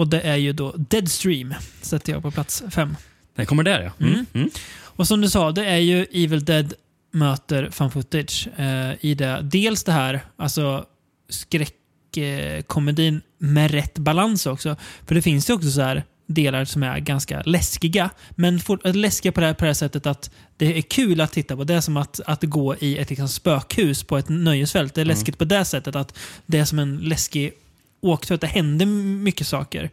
och 0.00 0.08
det 0.08 0.20
är 0.20 0.36
ju 0.36 0.52
då 0.52 0.74
Deadstream. 0.76 1.54
Sätter 1.82 2.12
jag 2.12 2.22
på 2.22 2.30
plats 2.30 2.62
fem. 2.70 2.96
Den 3.34 3.46
kommer 3.46 3.62
där 3.62 3.80
ja. 3.80 4.06
Mm. 4.06 4.26
Mm. 4.32 4.50
Och 4.82 5.06
som 5.06 5.20
du 5.20 5.28
sa, 5.28 5.52
det 5.52 5.64
är 5.64 5.76
ju 5.76 6.06
Evil 6.12 6.44
Dead 6.44 6.74
möter 7.10 7.70
fan 7.70 7.90
footage 7.90 8.48
eh, 8.56 8.92
i 9.00 9.14
det. 9.14 9.40
Dels 9.42 9.84
det 9.84 9.92
här, 9.92 10.20
alltså 10.36 10.84
skräckkomedin 11.28 13.20
med 13.38 13.70
rätt 13.70 13.98
balans 13.98 14.46
också. 14.46 14.76
För 15.06 15.14
det 15.14 15.22
finns 15.22 15.50
ju 15.50 15.54
också 15.54 15.70
så 15.70 15.80
här 15.80 16.04
delar 16.26 16.64
som 16.64 16.82
är 16.82 16.98
ganska 16.98 17.42
läskiga. 17.42 18.10
Men 18.30 18.60
for, 18.60 18.92
läskiga 18.92 19.32
på 19.32 19.40
det, 19.40 19.46
här, 19.46 19.54
på 19.54 19.64
det 19.64 19.68
här 19.68 19.74
sättet 19.74 20.06
att 20.06 20.30
det 20.56 20.78
är 20.78 20.82
kul 20.82 21.20
att 21.20 21.32
titta 21.32 21.56
på. 21.56 21.64
Det 21.64 21.74
är 21.74 21.80
som 21.80 21.96
att, 21.96 22.20
att 22.26 22.42
gå 22.42 22.76
i 22.76 22.98
ett 22.98 23.10
liksom, 23.10 23.28
spökhus 23.28 24.02
på 24.04 24.18
ett 24.18 24.28
nöjesfält. 24.28 24.94
Det 24.94 25.00
är 25.00 25.04
mm. 25.04 25.16
läskigt 25.16 25.38
på 25.38 25.44
det 25.44 25.64
sättet 25.64 25.96
att 25.96 26.18
det 26.46 26.58
är 26.58 26.64
som 26.64 26.78
en 26.78 26.96
läskig 26.96 27.52
åktur. 28.00 28.34
Att 28.34 28.40
det 28.40 28.46
händer 28.46 28.86
mycket 28.86 29.46
saker. 29.46 29.90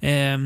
Eh, 0.00 0.38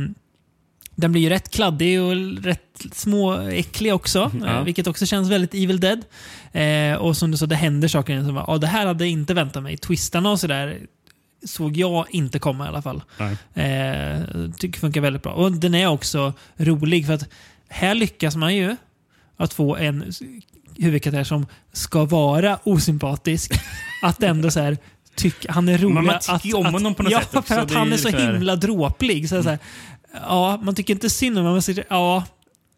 den 0.97 1.13
blir 1.13 1.23
ju 1.23 1.29
rätt 1.29 1.51
kladdig 1.51 2.03
och 2.03 2.17
rätt 2.45 2.87
småäcklig 2.93 3.95
också. 3.95 4.31
Ja. 4.45 4.63
vilket 4.63 4.87
också 4.87 5.07
känns 5.07 5.31
väldigt 5.31 5.55
Evil 5.55 5.81
Dead. 5.81 6.05
Eh, 6.53 6.99
och 6.99 7.17
som 7.17 7.31
du 7.31 7.37
sa, 7.37 7.47
det 7.47 7.57
händer 7.57 7.89
saker 7.89 8.25
som 8.25 8.35
bara, 8.35 8.45
ah, 8.49 8.59
det 8.59 8.67
här 8.67 8.87
hade 8.87 9.05
jag 9.05 9.11
inte 9.11 9.35
väntat 9.35 9.63
mig. 9.63 9.77
Twistarna 9.77 10.31
och 10.31 10.41
sådär 10.41 10.79
såg 11.47 11.77
jag 11.77 12.07
inte 12.11 12.39
komma 12.39 12.65
i 12.65 12.69
alla 12.69 12.83
fall. 12.83 13.03
Eh, 13.55 14.51
tycker 14.59 14.81
funkar 14.81 15.01
väldigt 15.01 15.23
bra. 15.23 15.33
Och 15.33 15.53
den 15.53 15.75
är 15.75 15.87
också 15.87 16.33
rolig 16.57 17.07
för 17.07 17.13
att 17.13 17.29
här 17.69 17.95
lyckas 17.95 18.37
man 18.37 18.55
ju 18.55 18.77
att 19.37 19.55
få 19.55 19.77
en 19.77 20.13
huvudkaraktär 20.79 21.25
som 21.25 21.47
ska 21.73 22.05
vara 22.05 22.59
osympatisk. 22.65 23.53
att 24.03 24.23
ändå 24.23 24.51
så 24.51 24.61
här, 24.61 24.79
tyck, 25.17 25.47
han 25.49 25.69
är 25.69 25.79
rolig. 25.79 25.95
Men 25.95 26.05
man 26.05 26.19
tycker 26.21 26.49
ju 26.49 26.55
om 26.55 26.67
honom 26.67 26.95
på 26.95 27.03
något 27.03 27.13
ja, 27.13 27.21
sätt. 27.21 27.29
Ja, 27.33 27.43
för 27.43 27.59
att 27.59 27.73
han 27.73 27.93
är 27.93 27.97
så 27.97 28.09
himla 28.09 28.57
dråplig. 28.57 29.29
Så, 29.29 29.35
mm. 29.35 29.43
så 29.43 29.51
här, 29.51 29.59
ja, 30.13 30.61
man 30.63 30.75
tycker 30.75 30.95
inte 30.95 31.11
synd 31.11 31.39
om 31.39 31.45
honom. 31.45 31.63
Ja, 31.89 32.25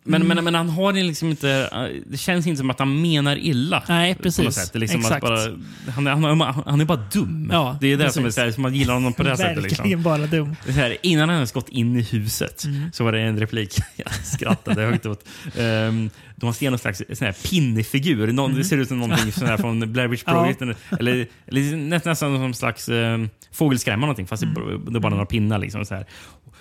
men, 0.07 0.23
mm. 0.23 0.35
men, 0.35 0.45
men 0.45 0.55
han 0.55 0.69
har 0.69 0.93
liksom 0.93 1.31
inte... 1.31 1.69
Eh, 1.73 2.03
det 2.07 2.17
känns 2.17 2.47
inte 2.47 2.59
som 2.59 2.71
att 2.71 2.79
han 2.79 3.01
menar 3.03 3.37
illa. 3.37 3.83
Nej, 3.89 4.15
precis. 4.15 4.75
Liksom 4.75 5.01
Exakt. 5.01 5.23
Bara, 5.23 5.41
han, 5.89 6.07
han, 6.07 6.41
han 6.67 6.81
är 6.81 6.85
bara 6.85 7.03
dum. 7.13 7.51
Ja, 7.53 7.79
det 7.81 7.93
är 7.93 7.97
det 7.97 8.11
som 8.11 8.25
är 8.25 8.31
så 8.31 8.41
här, 8.41 8.51
som 8.51 8.63
man 8.63 8.75
gillar 8.75 8.95
honom 8.95 9.13
på 9.13 9.23
det 9.23 9.37
sättet. 9.37 9.63
Liksom. 9.63 10.03
Bara 10.03 10.27
dum. 10.27 10.57
Här, 10.69 10.97
innan 11.03 11.29
han 11.29 11.37
ens 11.37 11.53
gått 11.53 11.69
in 11.69 11.97
i 11.97 12.03
huset 12.03 12.65
mm. 12.65 12.93
så 12.93 13.05
var 13.05 13.13
det 13.13 13.21
en 13.21 13.39
replik. 13.39 13.79
Jag 13.97 14.15
skrattade 14.15 14.83
högt 14.83 15.07
åt. 15.07 15.29
Um, 15.59 16.11
de 16.37 16.55
ser 16.55 16.71
någon 16.71 16.79
slags 16.79 17.03
sån 17.13 17.27
här 17.27 17.51
pinnefigur. 17.51 18.33
Någon, 18.33 18.51
mm. 18.51 18.59
Det 18.59 18.65
ser 18.65 18.77
ut 18.77 18.89
som 18.89 18.99
någonting 18.99 19.33
sån 19.33 19.47
här 19.47 19.57
från 19.57 19.93
Blair 19.93 20.09
Witch 20.09 20.25
Project. 20.25 20.61
ja. 20.91 20.97
eller, 20.99 21.27
eller 21.47 21.77
nästan 21.77 22.17
som 22.17 22.45
en 22.45 22.55
slags 22.55 22.89
um, 22.89 23.31
fågelskrämma 23.57 24.01
någonting 24.01 24.27
fast 24.27 24.43
mm. 24.43 24.85
det 24.85 24.99
är 24.99 25.01
bara 25.01 25.11
några 25.11 25.27
pinnar. 25.27 25.59
Liksom, 25.59 25.85
så 25.85 25.95
här. 25.95 26.07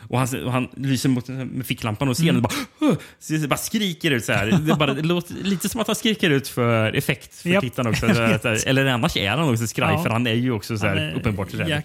Och 0.09 0.19
han, 0.19 0.45
och 0.45 0.51
han 0.51 0.67
lyser 0.75 1.09
mot, 1.09 1.27
med 1.27 1.65
ficklampan 1.65 2.09
och 2.09 2.17
ser 2.17 2.23
mm. 2.29 2.35
och 2.35 2.41
bara, 2.41 2.95
så 3.19 3.47
bara 3.47 3.57
skriker 3.57 4.11
ut 4.11 4.25
så 4.25 4.33
här. 4.33 4.45
Det, 4.47 4.75
bara, 4.75 4.93
det 4.93 5.01
låter 5.01 5.33
lite 5.33 5.69
som 5.69 5.81
att 5.81 5.87
han 5.87 5.95
skriker 5.95 6.29
ut 6.29 6.47
för 6.47 6.93
effekt 6.93 7.35
för 7.35 7.49
yep. 7.49 7.61
tittarna 7.61 7.89
också. 7.89 8.05
Eller 8.65 8.85
annars 8.85 9.17
är 9.17 9.29
han 9.29 9.49
också 9.49 9.67
skraj, 9.67 9.93
ja. 9.93 10.03
för 10.03 10.09
han 10.09 10.27
är 10.27 10.33
ju 10.33 10.51
också 10.51 10.77
så 10.77 10.85
här, 10.85 11.13
uppenbart 11.15 11.53
rädd. 11.53 11.83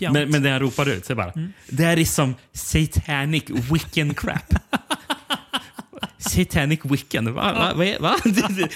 Men, 0.00 0.30
men 0.30 0.42
det 0.42 0.50
han 0.50 0.60
ropar 0.60 0.88
ut 0.88 1.06
så 1.06 1.14
bara, 1.14 1.30
mm. 1.30 1.52
det 1.68 1.84
här 1.84 1.98
är 1.98 2.04
som 2.04 2.34
satanic 2.52 3.44
wiccan 3.50 4.14
crap. 4.14 4.54
Satanic 6.30 6.80
Wiccan. 6.84 7.34
Va? 7.34 7.52
Va? 7.52 7.72
Va? 7.74 7.96
Va? 8.00 8.16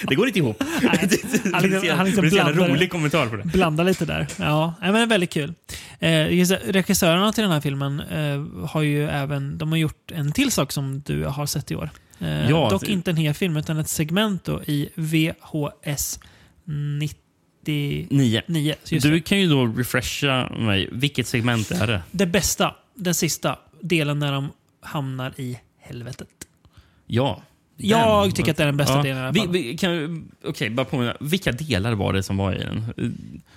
Det, 0.07 0.15
går 0.15 0.27
inte 0.27 0.39
ihop. 0.39 0.63
Nej, 0.81 0.89
han 1.53 1.63
liksom, 1.63 1.89
han 1.97 2.05
liksom 2.05 2.29
det 2.29 2.37
är 2.37 2.49
en 2.49 2.53
rolig 2.53 2.91
kommentar 2.91 3.27
på 3.27 3.35
det. 3.35 3.43
Blanda 3.43 3.83
lite 3.83 4.05
där. 4.05 4.27
Ja, 4.37 4.73
men 4.81 5.09
väldigt 5.09 5.29
kul. 5.29 5.53
Eh, 5.99 6.09
regissörerna 6.09 7.31
till 7.31 7.43
den 7.43 7.51
här 7.51 7.61
filmen 7.61 7.99
eh, 7.99 8.67
har 8.67 8.81
ju 8.81 9.07
även 9.09 9.57
de 9.57 9.71
har 9.71 9.77
gjort 9.77 10.11
en 10.11 10.31
till 10.31 10.51
sak 10.51 10.71
som 10.71 11.01
du 11.05 11.25
har 11.25 11.45
sett 11.45 11.71
i 11.71 11.75
år. 11.75 11.89
Eh, 12.19 12.49
ja, 12.49 12.69
dock 12.69 12.85
det... 12.85 12.91
inte 12.91 13.11
en 13.11 13.17
hel 13.17 13.33
film, 13.33 13.57
utan 13.57 13.77
ett 13.77 13.89
segment 13.89 14.43
då 14.43 14.63
i 14.63 14.89
VHS 14.95 16.19
99. 16.65 18.41
Nio. 18.47 18.75
Du 18.89 19.21
kan 19.21 19.39
ju 19.39 19.47
då 19.47 19.65
refresha 19.65 20.49
mig. 20.49 20.89
Vilket 20.91 21.27
segment 21.27 21.71
är 21.71 21.87
det? 21.87 22.01
Det 22.11 22.25
bästa. 22.25 22.75
Den 22.95 23.15
sista 23.15 23.59
delen 23.81 24.19
när 24.19 24.31
de 24.31 24.51
hamnar 24.81 25.33
i 25.37 25.59
helvetet. 25.79 26.27
Ja. 27.07 27.41
Jag 27.79 28.35
tycker 28.35 28.51
att 28.51 28.57
det 28.57 28.63
är 28.63 28.67
den 28.67 28.77
bästa 28.77 28.95
ja. 28.95 29.03
delen 29.03 29.17
i 29.17 29.21
alla 29.21 29.33
fall. 29.33 29.51
Vi, 29.51 29.63
vi, 29.63 29.77
kan, 29.77 30.29
okay, 30.43 30.69
bara 30.69 30.85
påminna. 30.85 31.17
Vilka 31.19 31.51
delar 31.51 31.91
var 31.91 32.13
det 32.13 32.23
som 32.23 32.37
var 32.37 32.53
i 32.53 32.57
den? 32.57 32.93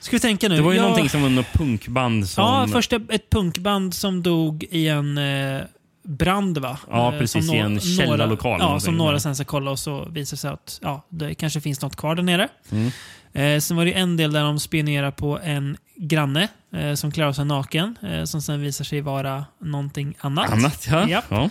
Ska 0.01 0.17
vi 0.17 0.20
tänka 0.20 0.49
nu? 0.49 0.57
Det 0.57 0.62
var 0.62 0.73
ju 0.73 0.79
jag... 0.79 0.83
någonting 0.83 1.09
som 1.09 1.23
var 1.23 1.29
något 1.29 1.53
punkband 1.53 2.29
som... 2.29 2.45
Ja, 2.45 2.69
först 2.73 2.93
ett 2.93 3.31
punkband 3.31 3.95
som 3.95 4.23
dog 4.23 4.65
i 4.70 4.89
en 4.89 5.19
eh, 5.19 5.62
brand 6.03 6.59
va? 6.59 6.79
Ja, 6.91 7.12
eh, 7.12 7.19
precis. 7.19 7.47
Som 7.47 7.57
I 7.57 7.59
en 7.59 7.81
källarlokal. 7.81 8.61
Ja, 8.61 8.81
som 8.81 8.97
några 8.97 9.20
sen 9.20 9.35
ska 9.35 9.45
kolla 9.45 9.70
och 9.70 9.79
så 9.79 10.09
visar 10.11 10.37
sig 10.37 10.51
att 10.51 10.79
ja, 10.83 11.07
det 11.09 11.35
kanske 11.35 11.61
finns 11.61 11.83
något 11.83 11.97
kvar 11.97 12.15
där 12.15 12.23
nere. 12.23 12.49
Mm. 12.70 12.91
Eh, 13.33 13.61
sen 13.61 13.77
var 13.77 13.85
det 13.85 13.93
en 13.93 14.17
del 14.17 14.33
där 14.33 14.43
de 14.43 14.59
spionerar 14.61 15.11
på 15.11 15.39
en 15.45 15.77
granne 15.97 16.49
eh, 16.77 16.95
som 16.95 17.12
klarar 17.12 17.33
sig 17.33 17.45
naken. 17.45 17.99
Eh, 18.03 18.25
som 18.25 18.43
sen 18.43 18.61
visar 18.61 18.85
sig 18.85 19.01
vara 19.01 19.45
någonting 19.61 20.15
annat. 20.20 20.51
Annat, 20.51 20.87
ja. 20.91 21.09
Japp. 21.09 21.25
ja. 21.29 21.51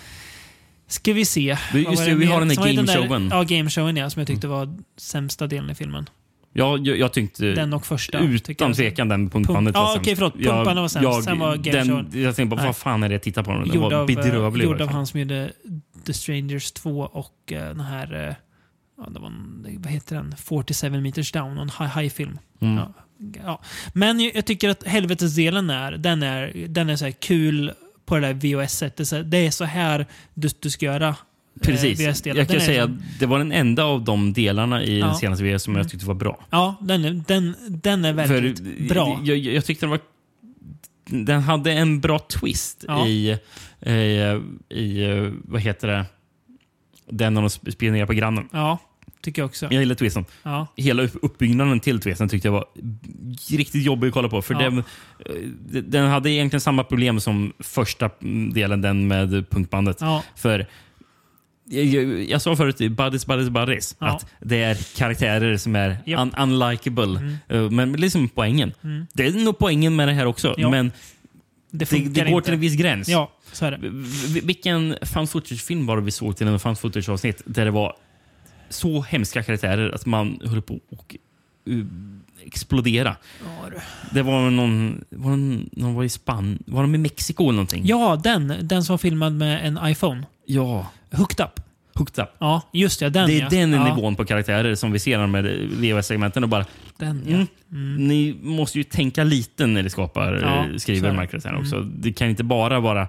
Ska 0.90 1.14
vi 1.14 1.26
se. 1.26 1.58
Just 1.74 2.06
det, 2.06 2.16
vi 2.16 2.26
har 2.26 2.40
den 2.40 2.48
där 2.48 2.74
gameshowen. 2.74 3.30
Ja, 3.32 3.43
gameshowen 3.43 3.98
ja, 3.98 4.09
som 4.09 4.19
jag 4.19 4.27
tyckte 4.27 4.48
var 4.48 4.77
sämsta 4.98 5.48
delen 5.48 5.69
i 5.69 5.76
filmen. 5.76 6.09
Ja, 6.53 6.77
jag, 6.77 6.98
jag 6.98 7.14
tyckte 7.14 7.45
den 7.45 7.74
och 7.74 7.85
första, 7.85 8.19
utan 8.19 8.74
tvekan 8.74 9.09
den 9.09 9.30
punkbandet 9.30 9.76
Pump, 9.76 9.85
var 9.85 9.93
sämst. 9.93 9.95
Ja, 9.95 10.01
okej, 10.01 10.16
förlåt. 10.16 10.34
Pumparna 10.34 10.82
var 10.82 10.88
sämst. 10.88 11.03
Jag, 11.03 11.24
Sen 11.24 11.40
var 11.40 11.56
gameshowen. 11.56 12.09
Jag 12.14 12.35
tänkte 12.35 12.56
bara, 12.56 12.66
vad 12.66 12.76
fan 12.76 13.03
är 13.03 13.09
det 13.09 13.16
jag 13.16 13.22
tittar 13.22 13.43
på? 13.43 13.51
Den 13.51 13.82
var 13.82 14.08
bedrövlig. 14.08 14.66
Gjord 14.66 14.82
av 14.82 14.88
han 14.88 15.08
som 15.08 15.19
gjorde 15.19 15.51
The 16.06 16.14
Strangers 16.14 16.72
2 16.72 17.00
och 17.00 17.34
uh, 17.51 17.58
den 17.58 17.80
här... 17.80 18.14
Uh, 18.14 18.34
ja, 18.98 19.09
det 19.09 19.19
var 19.19 19.34
vad 19.80 19.92
heter 19.92 20.16
den? 20.16 20.35
47 20.38 21.01
meters 21.01 21.32
down, 21.32 21.58
en 21.58 21.69
high-film. 21.95 22.40
Mm. 22.61 22.76
Ja, 22.76 22.93
ja. 23.43 23.61
Men 23.93 24.19
jag, 24.19 24.35
jag, 24.35 24.45
tycker 24.45 24.69
att 24.69 24.84
helvetesdelen 24.84 25.69
är, 25.69 25.92
den 25.92 26.24
är, 26.24 26.68
den 26.68 26.90
är 26.90 26.95
så 26.95 27.11
kul 27.19 27.72
på 28.10 28.20
det 28.20 28.34
där 28.34 28.34
VHS-sättet. 28.34 29.32
Det 29.32 29.38
är 29.38 29.52
så 29.52 29.64
här 29.64 30.06
du, 30.34 30.50
du 30.60 30.70
ska 30.70 30.86
göra. 30.86 31.08
Eh, 31.08 31.16
Precis. 31.62 32.26
Jag 32.26 32.48
kan 32.48 32.62
säga 32.62 32.84
att 32.84 32.92
det 33.20 33.26
var 33.26 33.38
den 33.38 33.52
enda 33.52 33.84
av 33.84 34.04
de 34.04 34.34
delarna 34.34 34.84
i 34.84 35.00
ja. 35.00 35.06
den 35.06 35.16
senaste 35.16 35.44
VHS 35.44 35.64
som 35.64 35.76
jag 35.76 35.90
tyckte 35.90 36.06
var 36.06 36.14
bra. 36.14 36.40
Ja, 36.50 36.76
den 36.82 37.06
är, 37.06 37.24
den, 37.28 37.56
den 37.68 38.06
är 38.06 38.14
väldigt 38.14 38.58
För, 38.58 38.88
bra. 38.88 39.20
Jag, 39.24 39.38
jag 39.38 39.66
tyckte 39.66 39.86
den 39.86 39.90
var 39.90 40.00
den 41.12 41.42
hade 41.42 41.72
en 41.72 42.00
bra 42.00 42.20
twist 42.20 42.86
Ja. 42.88 43.08
i, 43.08 43.38
i, 43.82 43.92
i, 44.70 45.32
vad 45.44 45.62
heter 45.62 45.88
det, 45.88 46.06
den 47.10 47.34
de 47.34 47.50
spionerar 47.50 48.06
på 48.06 48.14
grannen. 48.14 48.50
Ja, 48.52 48.78
tycker 49.24 49.42
jag 49.42 49.50
också. 49.50 49.66
Jag 49.72 49.80
gillar 49.80 49.96
twisten. 49.96 50.26
Ja. 50.44 50.68
Hela 50.76 51.04
upp- 51.04 51.18
uppbyggnaden 51.22 51.80
till 51.80 52.00
twisten 52.00 52.30
tyckte 52.30 52.48
jag 52.48 52.54
var 52.54 52.66
riktigt 53.50 53.84
jobbig 53.84 54.08
att 54.08 54.14
kolla 54.14 54.30
på. 54.30 54.42
För 54.42 54.54
Ja. 54.54 54.60
den, 54.60 54.78
eh, 54.78 54.84
den 55.84 56.08
hade 56.10 56.32
egentligen 56.32 56.62
samma 56.62 56.84
problem 56.84 57.20
som 57.20 57.54
första 57.60 58.10
delen, 58.54 58.82
den 58.82 59.08
med 59.08 59.50
punkbandet. 59.50 59.98
Ja. 60.00 60.24
För 60.36 60.68
jag, 61.72 61.86
jag, 61.86 62.24
jag 62.24 62.42
sa 62.42 62.56
förut, 62.56 62.78
Buddies, 62.92 63.26
Buddies, 63.26 63.50
Buddies, 63.50 63.96
Ja. 64.00 64.08
att 64.08 64.26
det 64.42 64.64
är 64.64 64.78
karaktärer 64.98 65.58
som 65.58 65.76
är 65.76 65.98
Japp. 66.06 66.20
un 66.20 66.34
unlikable. 66.52 67.04
Mm. 67.20 67.36
Eh, 67.48 67.70
Men 67.72 67.92
liksom 67.94 68.30
poängen. 68.30 68.74
Det 69.14 69.26
är 69.26 69.32
nog 69.46 69.58
poängen 69.58 69.96
med 69.96 70.08
det 70.08 70.14
här 70.14 70.26
också. 70.26 70.56
Ja. 70.58 70.70
Men 70.70 70.92
Det 71.72 71.90
det, 71.90 71.98
det 72.00 72.22
går 72.22 72.30
inte. 72.34 72.46
till 72.46 72.54
en 72.54 72.60
viss 72.60 72.76
gräns. 72.76 73.08
Ja, 73.10 73.32
så 73.52 73.66
är 73.66 73.72
det. 73.72 73.78
Vilken 74.42 74.96
found 75.02 75.30
footage-film 75.30 75.86
var 75.86 75.96
det 75.98 76.04
vi 76.04 76.12
såg 76.12 76.38
till 76.38 76.48
en 76.48 76.60
found 76.60 76.80
footage-avsnitt 76.80 77.42
där 77.46 77.66
det 77.66 77.72
var 77.72 77.96
så 78.70 79.02
hemska 79.02 79.44
karaktärer 79.44 79.92
att 79.96 80.06
man 80.06 80.40
höll 80.44 80.62
på 80.62 80.80
att 80.92 81.16
uh, 81.70 81.86
explodera? 82.46 83.16
Ja. 83.44 83.80
Det 84.12 84.22
var 84.22 84.50
någon, 84.50 85.04
var 85.10 85.30
någon, 85.30 85.70
någon 85.72 85.94
var 85.94 86.04
i 86.04 86.10
Spanien, 86.10 86.64
var 86.66 86.82
de 86.82 86.96
i 86.96 86.98
Mexiko 86.98 87.44
eller 87.44 87.52
någonting? 87.52 87.86
Ja, 87.86 88.22
den. 88.24 88.54
Den 88.62 88.84
som 88.84 88.94
var 88.94 88.98
filmad 88.98 89.34
med 89.34 89.68
en 89.68 89.80
iPhone. 89.84 90.26
Ja. 90.46 90.92
Hooked 91.12 91.46
up. 91.46 91.60
Hooked 91.94 92.24
up. 92.24 92.30
Ja, 92.40 92.62
just 92.74 93.00
det. 93.00 93.10
Den 93.10 93.28
det 93.28 93.34
är 93.34 93.42
ja. 93.42 93.50
den 93.50 93.74
ja, 93.74 93.96
nivån 93.96 94.16
på 94.16 94.26
karaktärer 94.26 94.76
som 94.76 94.92
vi 94.92 95.00
ser 95.00 95.28
med 95.28 95.46
VHS-segmenten 95.72 96.44
och 96.44 96.50
bara 96.50 96.66
Den, 96.98 97.24
ja. 97.28 97.46
mm, 97.72 98.08
Ni 98.08 98.36
måste 98.42 98.78
ju 98.78 98.84
tänka 98.84 99.24
lite 99.24 99.68
när 99.68 99.84
ni 99.84 99.90
skapar, 99.90 100.34
Ja, 100.34 100.66
eh, 100.66 100.78
skriver 100.78 101.08
de 101.08 101.18
här 101.18 101.26
karaktärerna 101.26 101.60
också. 101.60 101.82
Det 101.82 102.14
kan 102.14 102.30
inte 102.30 102.44
bara 102.44 102.80
vara 102.80 103.08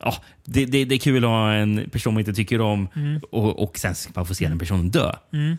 Ja, 0.00 0.14
det, 0.44 0.64
det, 0.66 0.84
det 0.84 0.94
är 0.94 0.98
kul 0.98 1.24
att 1.24 1.30
ha 1.30 1.52
en 1.52 1.90
person 1.92 2.14
man 2.14 2.20
inte 2.20 2.32
tycker 2.34 2.60
om 2.60 2.88
och, 3.30 3.62
och 3.62 3.78
sen 3.78 3.94
ska 3.94 4.12
man 4.14 4.26
få 4.26 4.34
se 4.34 4.48
den 4.48 4.58
personen 4.58 4.90
dö. 4.90 5.12
Mm. 5.32 5.56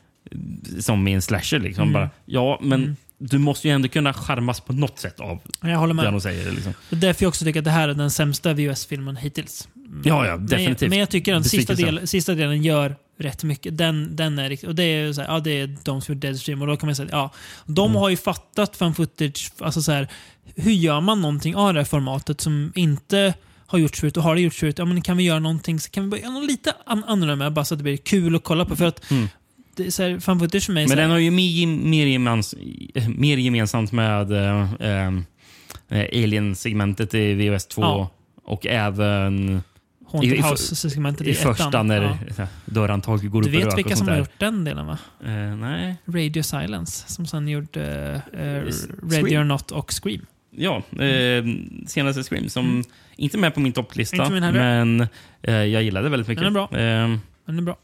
Som 0.79 1.07
i 1.07 1.13
en 1.13 1.21
slasher. 1.21 1.59
Liksom. 1.59 1.93
Bara, 1.93 2.09
ja, 2.25 2.59
men 2.61 2.95
du 3.17 3.37
måste 3.37 3.67
ju 3.67 3.73
ändå 3.73 3.87
kunna 3.87 4.13
charmas 4.13 4.59
på 4.59 4.73
något 4.73 4.99
sätt 4.99 5.19
av 5.19 5.39
Jag 5.61 5.77
håller 5.77 5.93
det 5.93 6.03
med. 6.03 6.13
de 6.13 6.21
säger. 6.21 6.51
Liksom. 6.51 6.73
Det 6.89 6.95
är 6.95 6.99
därför 6.99 7.23
jag 7.23 7.29
också 7.29 7.45
tycker 7.45 7.59
att 7.59 7.65
det 7.65 7.71
här 7.71 7.89
är 7.89 7.93
den 7.93 8.11
sämsta 8.11 8.53
VHS-filmen 8.53 9.15
hittills. 9.15 9.67
Ja, 10.03 10.25
ja, 10.27 10.37
Men- 10.37 10.45
definitivt. 10.45 10.89
Men 10.89 10.99
jag 10.99 11.09
tycker 11.09 11.33
att 11.33 11.43
den 11.43 11.49
sista, 11.49 11.73
del, 11.73 12.07
sista 12.07 12.33
delen 12.35 12.63
gör 12.63 12.95
rätt 13.17 13.43
mycket. 13.43 13.77
Den, 13.77 14.15
den 14.15 14.39
är 14.39 14.49
riktigt... 14.49 14.69
Och 14.69 14.75
det 14.75 14.83
är, 14.83 15.13
så 15.13 15.21
här, 15.21 15.27
ja, 15.27 15.39
det 15.39 15.51
är 15.61 15.75
de 15.83 16.01
som 16.01 16.13
gjort 16.15 16.21
Deadstream 16.21 16.61
och 16.61 16.67
då 16.67 16.77
kan 16.77 16.87
man 16.87 16.95
säga 16.95 17.09
ja, 17.11 17.31
de 17.65 17.85
Mm. 17.91 17.95
har 18.01 18.09
ju 18.09 18.17
fattat 18.17 18.75
fan 18.75 18.95
footage. 18.95 19.51
Alltså 19.59 19.81
så 19.81 19.91
här, 19.91 20.07
hur 20.55 20.71
gör 20.71 21.01
man 21.01 21.21
någonting 21.21 21.55
av 21.55 21.73
det 21.73 21.79
här 21.79 21.85
formatet 21.85 22.41
som 22.41 22.71
inte 22.75 23.33
har 23.67 23.79
gjorts 23.79 23.99
förut 23.99 24.17
och 24.17 24.23
har 24.23 24.35
det 24.35 24.41
gjorts 24.41 24.57
förut? 24.59 24.75
Ja, 24.79 24.85
men 24.85 25.01
kan 25.01 25.17
vi 25.17 25.23
göra 25.23 25.39
någonting 25.39 25.79
så 25.79 25.89
kan 25.89 26.03
vi 26.03 26.09
börja 26.09 26.29
något 26.29 26.45
lite 26.47 26.73
an 26.85 27.03
annorlunda 27.07 27.35
med 27.45 27.53
bara 27.53 27.65
så 27.65 27.73
att 27.73 27.79
det 27.79 27.83
blir 27.83 27.97
kul 27.97 28.35
att 28.35 28.43
kolla 28.43 28.65
på. 28.65 28.75
För 28.75 28.85
att 28.85 29.11
Mm. 29.11 29.27
det 29.75 29.85
är 29.87 29.91
så 29.91 30.03
här, 30.03 30.19
fan 30.19 30.39
footage 30.39 30.63
för 30.65 30.73
mig 30.73 30.87
Men 30.87 30.97
den 30.97 31.09
har 31.11 31.17
ju 31.17 31.31
mer, 31.31 31.67
mer, 31.67 32.05
gemens, 32.05 32.55
mer 33.17 33.37
gemensamt 33.37 33.91
med 33.91 34.31
äh, 34.31 35.13
Alien-segmentet 36.23 37.13
i 37.13 37.33
VHS 37.33 37.65
2 37.67 37.81
Ja. 37.81 38.09
och 38.43 38.65
även 38.67 39.61
Haunted 40.11 40.31
i- 40.33 40.35
i- 40.35 40.41
House-segmentet 40.41 41.27
i 41.27 41.31
ettan. 41.31 41.55
första 41.55 41.83
när 41.83 42.17
Ja. 42.37 42.47
dörrhandtaget 42.65 43.31
går 43.31 43.41
Du 43.41 43.47
upp 43.49 43.55
i 43.55 43.57
vet 43.65 43.77
vilka 43.77 43.95
som 43.95 44.07
har 44.07 44.17
gjort 44.17 44.39
den 44.39 44.63
delen 44.63 44.85
va? 44.85 44.97
Eh, 45.25 45.55
nej. 45.55 45.95
Radio 46.07 46.43
Silence, 46.43 47.03
som 47.13 47.25
sen 47.27 47.47
gjorde 47.47 48.13
uh, 48.33 48.71
Scream. 48.71 49.09
Ready 49.11 49.37
or 49.37 49.43
Not 49.43 49.71
och 49.71 49.91
Scream. 50.03 50.25
Ja, 50.57 50.83
eh, 51.03 51.45
senaste 51.87 52.23
Scream 52.23 52.49
som 52.49 52.83
inte 53.15 53.37
är 53.37 53.39
med 53.39 53.53
på 53.53 53.59
min 53.59 53.73
topplista. 53.73 54.25
Mm. 54.25 54.53
Men 54.53 55.07
eh, 55.41 55.53
jag 55.53 55.83
gillade 55.83 56.09
väldigt 56.09 56.27
mycket. 56.27 56.43
Den 56.43 56.55
är 56.55 56.67
bra. 56.67 56.79
Eh, 56.79 57.17
Den 57.45 57.57
är 57.57 57.61
bra. 57.61 57.77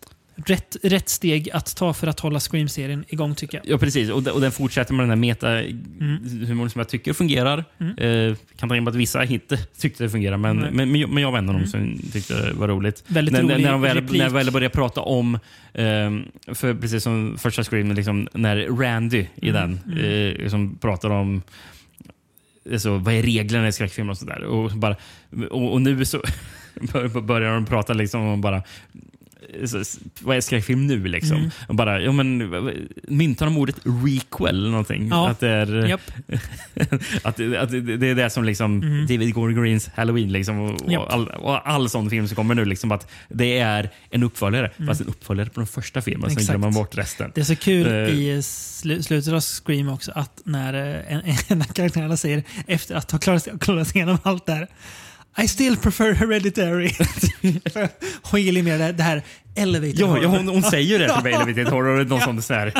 Rätt, 0.46 0.78
rätt 0.84 1.10
steg 1.10 1.50
att 1.52 1.76
ta 1.76 1.94
för 1.94 2.08
att 2.08 2.20
hålla 2.20 2.40
Scream-serien 2.40 3.06
igång 3.08 3.36
tycker 3.36 3.58
jag. 3.58 3.74
ja, 3.74 3.78
precis. 3.78 4.10
Och, 4.10 4.28
och 4.28 4.42
den 4.42 4.52
fortsätter 4.52 4.94
med 4.94 5.04
den 5.04 5.10
här 5.10 5.16
meta-humorn 5.16 6.70
som 6.70 6.80
jag 6.80 6.90
tycker 6.90 7.14
fungerar. 7.14 7.64
Mm. 7.80 8.30
Eh, 8.30 8.36
kan 8.58 8.70
ta 8.70 8.76
in 8.76 8.86
på 8.86 8.90
att 8.90 8.96
vissa 8.96 9.26
inte 9.26 9.58
tyckte 9.80 10.04
det 10.04 10.10
fungerar, 10.10 10.38
men, 10.38 10.56
Nej. 10.58 10.72
men, 10.72 10.92
men, 10.92 11.02
jag, 11.02 11.10
men 11.10 11.24
jag 11.24 11.32
var 11.32 11.38
en 11.38 11.50
av 11.50 11.56
dem 11.56 11.68
som 11.68 12.00
tyckte 12.12 12.34
det 12.46 12.54
var 12.54 12.68
roligt. 12.68 13.04
Väldigt 13.08 13.34
när, 13.34 13.42
rolig 13.42 13.64
när, 13.64 13.72
de 13.72 13.82
väl, 13.82 13.96
replik. 13.98 14.18
när 14.18 14.26
de 14.26 14.34
väl 14.34 14.52
började 14.52 14.76
prata 14.76 15.02
om, 15.02 15.40
ehm, 15.74 16.24
för 16.48 16.74
precis 16.74 17.04
som 17.04 17.38
första 17.38 17.64
Scream, 17.64 17.92
liksom, 17.92 18.28
när 18.34 18.82
Randy 18.82 19.26
i 19.36 19.50
Mm, 19.50 19.80
den 19.84 20.42
eh, 20.42 20.50
som 20.50 20.76
pratar 20.76 21.10
om 21.10 21.42
alltså, 22.72 22.98
vad 22.98 23.14
är 23.14 23.22
reglerna 23.22 23.68
i 23.68 23.72
skräckfilmer 23.72 24.12
och 24.12 24.18
sådär. 24.18 24.44
Och, 24.44 24.72
bara, 24.72 24.96
och, 25.50 25.74
och 25.74 25.82
nu 25.82 26.06
så 26.06 26.22
börjar 27.22 27.54
de 27.54 27.66
prata 27.66 27.94
liksom 27.94 28.22
om 28.22 28.42
bara 28.42 28.64
vad 30.22 30.38
är 30.38 30.42
skräckfilm 30.42 30.88
nu? 30.88 31.08
Liksom? 31.08 31.38
Mm. 31.38 31.50
Och 31.68 31.76
bara, 31.76 32.02
ja, 32.02 32.12
men, 32.12 32.38
myntar 33.08 33.46
de 33.46 33.58
ordet 33.58 33.76
requel 34.06 34.56
eller 34.56 34.70
någonting? 34.70 35.08
Ja. 35.08 35.30
Att, 35.30 35.40
det 35.40 35.48
är, 35.50 35.88
Japp. 35.88 36.02
att, 37.24 37.26
att 37.26 37.72
det 37.72 38.08
är 38.08 38.16
det 38.16 38.30
som 38.30 38.44
liksom 38.44 38.82
Mm. 38.82 39.08
David 39.08 39.34
Gordon 39.34 39.64
Greens 39.64 39.90
Halloween 39.96 40.32
liksom, 40.32 40.60
och, 40.60 40.92
Japp. 40.92 41.02
och, 41.04 41.14
all, 41.14 41.28
och 41.28 41.70
all 41.70 41.90
sån 41.90 42.10
film 42.10 42.28
som 42.28 42.36
kommer 42.36 42.56
nu. 42.56 42.66
Liksom, 42.66 42.92
att 42.92 43.12
det 43.30 43.60
är 43.60 43.90
en 44.10 44.24
uppföljare, 44.24 44.72
fast 44.88 45.02
en 45.02 45.08
uppföljare 45.08 45.50
på 45.50 45.60
den 45.60 45.68
första 45.68 46.02
filmen. 46.02 46.30
Sen 46.30 46.38
Mm. 46.42 46.46
Glömmer 46.46 46.68
man 46.68 46.74
bort 46.74 46.98
resten. 46.98 47.32
Det 47.36 47.42
är 47.42 47.46
så 47.46 47.56
kul 47.56 47.88
Eh. 47.88 47.94
i 47.94 48.42
slu 48.44 49.04
slutet 49.04 49.34
av 49.34 49.40
Scream 49.42 49.90
också 49.90 50.12
att 50.16 50.42
när 50.46 50.74
eh, 50.74 51.14
en, 51.14 51.22
en 51.48 51.62
av 51.62 51.66
karaktärerna 51.66 52.18
säger 52.18 52.44
efter 52.68 52.96
att 52.96 53.12
ha 53.12 53.20
klarat, 53.20 53.48
klarat 53.62 53.88
sig 53.88 53.98
igenom 53.98 54.18
allt 54.24 54.46
det 54.46 54.54
här 54.54 54.68
I 55.38 55.48
still 55.48 55.78
prefer 55.78 56.14
hereditary. 56.14 56.92
hon 58.22 58.42
gillar 58.42 58.62
mer 58.62 58.78
det 58.78 58.84
här, 58.84 58.94
det 58.94 59.04
här 59.04 59.22
elevator 59.56 60.00
Ja, 60.00 60.06
horror. 60.08 60.24
ja 60.24 60.30
hon, 60.30 60.48
hon 60.48 60.64
säger 60.64 61.00
det 61.00 61.10
till 61.14 61.24
mig, 61.24 61.34
Elevated 61.34 61.68
Horror. 61.68 62.00
och 62.00 62.08
Någon 62.08 62.22
som 62.22 62.42
så 62.42 62.54
här, 62.54 62.74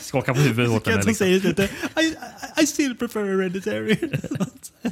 skakar 0.00 0.34
på 0.34 0.40
huvudet 0.40 0.70
åt 0.70 0.86
henne. 0.86 0.98
hon 0.98 1.06
Liksom. 1.06 1.26
säger 1.26 1.40
lite 1.40 1.62
I, 2.00 2.14
I, 2.62 2.66
still 2.66 2.94
prefer 2.96 3.24
hereditary. 3.24 3.96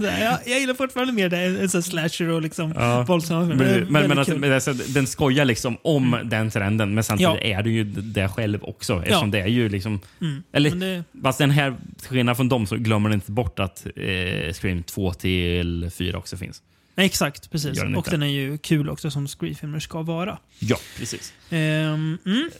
Jag, 0.00 0.38
jag 0.46 0.60
gillar 0.60 0.74
fortfarande 0.74 1.12
mer 1.12 1.28
det 1.28 1.38
än 1.38 1.82
slasher 1.82 2.28
och 2.28 2.42
liksom 2.42 2.72
Ja. 2.76 3.02
våldsamma 3.02 3.44
Men. 3.44 3.58
Det 3.58 3.86
men, 3.90 4.18
alltså, 4.18 4.36
men 4.38 4.52
alltså, 4.52 4.72
den 4.72 5.06
skojar 5.06 5.44
liksom 5.44 5.76
om 5.82 6.18
den 6.24 6.50
trenden, 6.50 6.94
men 6.94 7.04
samtidigt 7.04 7.34
Ja. 7.42 7.58
är 7.58 7.62
det 7.62 7.70
ju 7.70 7.84
det 7.84 8.28
själv 8.28 8.64
också. 8.64 8.98
Eftersom 9.02 9.30
det 9.30 9.40
är 9.40 9.46
ju 9.46 9.68
liksom... 9.68 10.00
Mm. 10.20 10.42
Eller, 10.52 10.70
det- 10.70 11.04
fast 11.22 11.38
den 11.38 11.50
här, 11.50 11.76
skillnad 12.08 12.36
från 12.36 12.48
dem, 12.48 12.66
så 12.66 12.76
glömmer 12.76 13.08
den 13.08 13.16
inte 13.16 13.32
bort 13.32 13.58
att 13.58 13.86
eh, 13.96 14.52
Scream 14.52 14.82
2 14.82 15.12
till 15.12 15.90
4 15.96 16.18
också 16.18 16.36
finns. 16.36 16.62
Exakt, 17.00 17.50
precis. 17.50 17.78
Den 17.78 17.96
och 17.96 18.06
den 18.10 18.22
är 18.22 18.26
ju 18.26 18.58
kul 18.58 18.90
också 18.90 19.10
som 19.10 19.28
Scream-filmer 19.28 19.80
ska 19.80 20.02
vara. 20.02 20.38
Ja, 20.58 20.76
precis. 20.98 21.32
Ehm, 21.50 22.18
mm. 22.26 22.50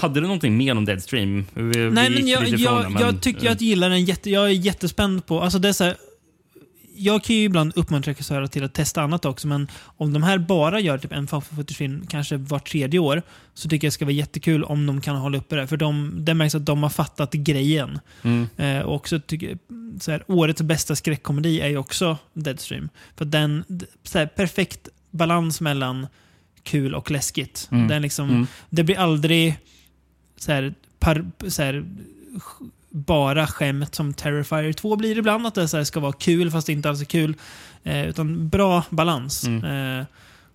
Hade 0.00 0.20
du 0.20 0.26
någonting 0.26 0.56
mer 0.56 0.76
om 0.76 0.84
Deadstream? 0.84 1.46
Vi, 1.54 1.62
vi 1.62 1.90
Nej, 1.90 2.10
gick 2.10 2.18
men 2.20 2.28
jag, 2.28 2.48
jag, 2.48 2.92
men- 2.92 3.02
jag 3.02 3.20
tycker 3.22 3.46
jag 3.46 3.62
gillar 3.62 3.90
den 3.90 4.04
jätte... 4.04 4.30
Jag 4.30 4.44
är 4.44 4.48
jättespänd 4.48 5.26
på... 5.26 5.40
Alltså 5.40 5.58
det 5.58 5.68
är 5.68 5.72
så 5.72 5.84
här, 5.84 5.96
jag 7.00 7.24
kan 7.24 7.36
ju 7.36 7.42
ibland 7.42 7.72
uppmuntra 7.76 8.10
regissörer 8.12 8.46
till 8.46 8.64
att 8.64 8.74
testa 8.74 9.02
annat 9.02 9.24
också, 9.24 9.48
men 9.48 9.68
om 9.82 10.12
de 10.12 10.22
här 10.22 10.38
bara 10.38 10.80
gör 10.80 10.98
typ 10.98 11.12
en 11.12 11.28
film 11.68 12.06
kanske 12.08 12.36
vart 12.36 12.70
tredje 12.70 13.00
år, 13.00 13.22
så 13.54 13.68
tycker 13.68 13.86
jag 13.86 13.90
det 13.90 13.94
ska 13.94 14.04
vara 14.04 14.12
jättekul 14.12 14.64
om 14.64 14.86
de 14.86 15.00
kan 15.00 15.16
hålla 15.16 15.38
uppe 15.38 15.56
det. 15.56 15.66
För 15.66 15.76
de, 15.76 16.16
det 16.24 16.34
märks 16.34 16.54
att 16.54 16.66
de 16.66 16.82
har 16.82 16.90
fattat 16.90 17.32
grejen. 17.32 18.00
Mm. 18.22 18.48
Eh, 18.56 18.80
och 18.80 18.94
också 18.94 19.20
tycker, 19.20 19.58
så 20.00 20.10
här, 20.10 20.24
årets 20.26 20.62
bästa 20.62 20.96
skräckkomedi 20.96 21.60
är 21.60 21.68
ju 21.68 21.76
också 21.76 22.18
Deadstream. 22.32 22.88
För 23.16 23.24
den, 23.24 23.64
så 24.02 24.18
här, 24.18 24.26
perfekt 24.26 24.88
balans 25.10 25.60
mellan 25.60 26.06
kul 26.62 26.94
och 26.94 27.10
läskigt. 27.10 27.68
Mm. 27.72 27.88
Den 27.88 28.02
liksom, 28.02 28.30
Mm. 28.30 28.46
Det 28.70 28.84
blir 28.84 28.98
aldrig 28.98 29.58
så 30.36 30.52
här, 30.52 30.74
par, 30.98 31.30
så 31.48 31.62
här, 31.62 31.84
bara 32.90 33.46
skämt 33.46 33.94
som 33.94 34.14
Terrifier 34.14 34.72
2 34.72 34.96
blir 34.96 35.18
ibland. 35.18 35.46
Att 35.46 35.54
det 35.54 35.68
så 35.68 35.84
ska 35.84 36.00
vara 36.00 36.12
kul 36.12 36.50
fast 36.50 36.66
det 36.66 36.72
inte 36.72 36.88
alls 36.88 37.00
är 37.00 37.04
kul. 37.04 37.34
Eh, 37.82 38.08
utan 38.08 38.48
bra 38.48 38.84
balans. 38.90 39.46
Mm. 39.46 39.98
Eh, 39.98 40.06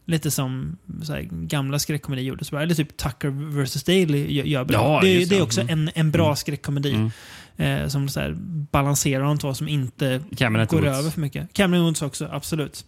lite 0.06 0.32
som 0.32 0.78
här, 1.10 1.22
gamla 1.32 1.80
skräckkomedier 1.80 2.26
gjorde. 2.26 2.46
Så 2.46 2.52
bara, 2.56 2.64
eller 2.64 2.76
typ 2.76 2.98
Tucker 2.98 3.30
vs. 3.64 3.84
Daily 3.84 4.42
gör, 4.50 4.64
bra. 4.66 4.78
Ja, 4.78 5.02
det, 5.02 5.10
just 5.14 5.30
det 5.30 5.36
är 5.36 5.38
det. 5.38 5.44
också 5.44 5.62
Mm. 5.62 5.74
en, 5.80 5.92
en 5.96 6.12
bra 6.12 6.26
Mm. 6.26 6.36
skräckkomedi. 6.36 6.92
Mm. 6.94 7.12
Eh, 7.58 7.88
som 7.88 8.10
så 8.10 8.20
här, 8.20 8.36
balanserar 8.72 9.24
de 9.24 9.38
två 9.38 9.54
som 9.54 9.68
inte 9.68 10.22
Cameron 10.38 10.68
går 10.68 10.82
Woods. 10.82 10.98
över 11.00 11.10
för 11.12 11.22
mycket. 11.22 11.54
Cameron 11.54 11.84
Woods 11.86 12.02
också, 12.02 12.30
absolut. 12.32 12.86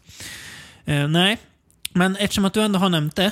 Eh, 0.85 1.07
nej, 1.07 1.37
men 1.93 2.15
eftersom 2.15 2.45
att 2.45 2.53
du 2.53 2.61
ändå 2.61 2.79
har 2.79 2.89
nämnt 2.89 3.15
det 3.15 3.31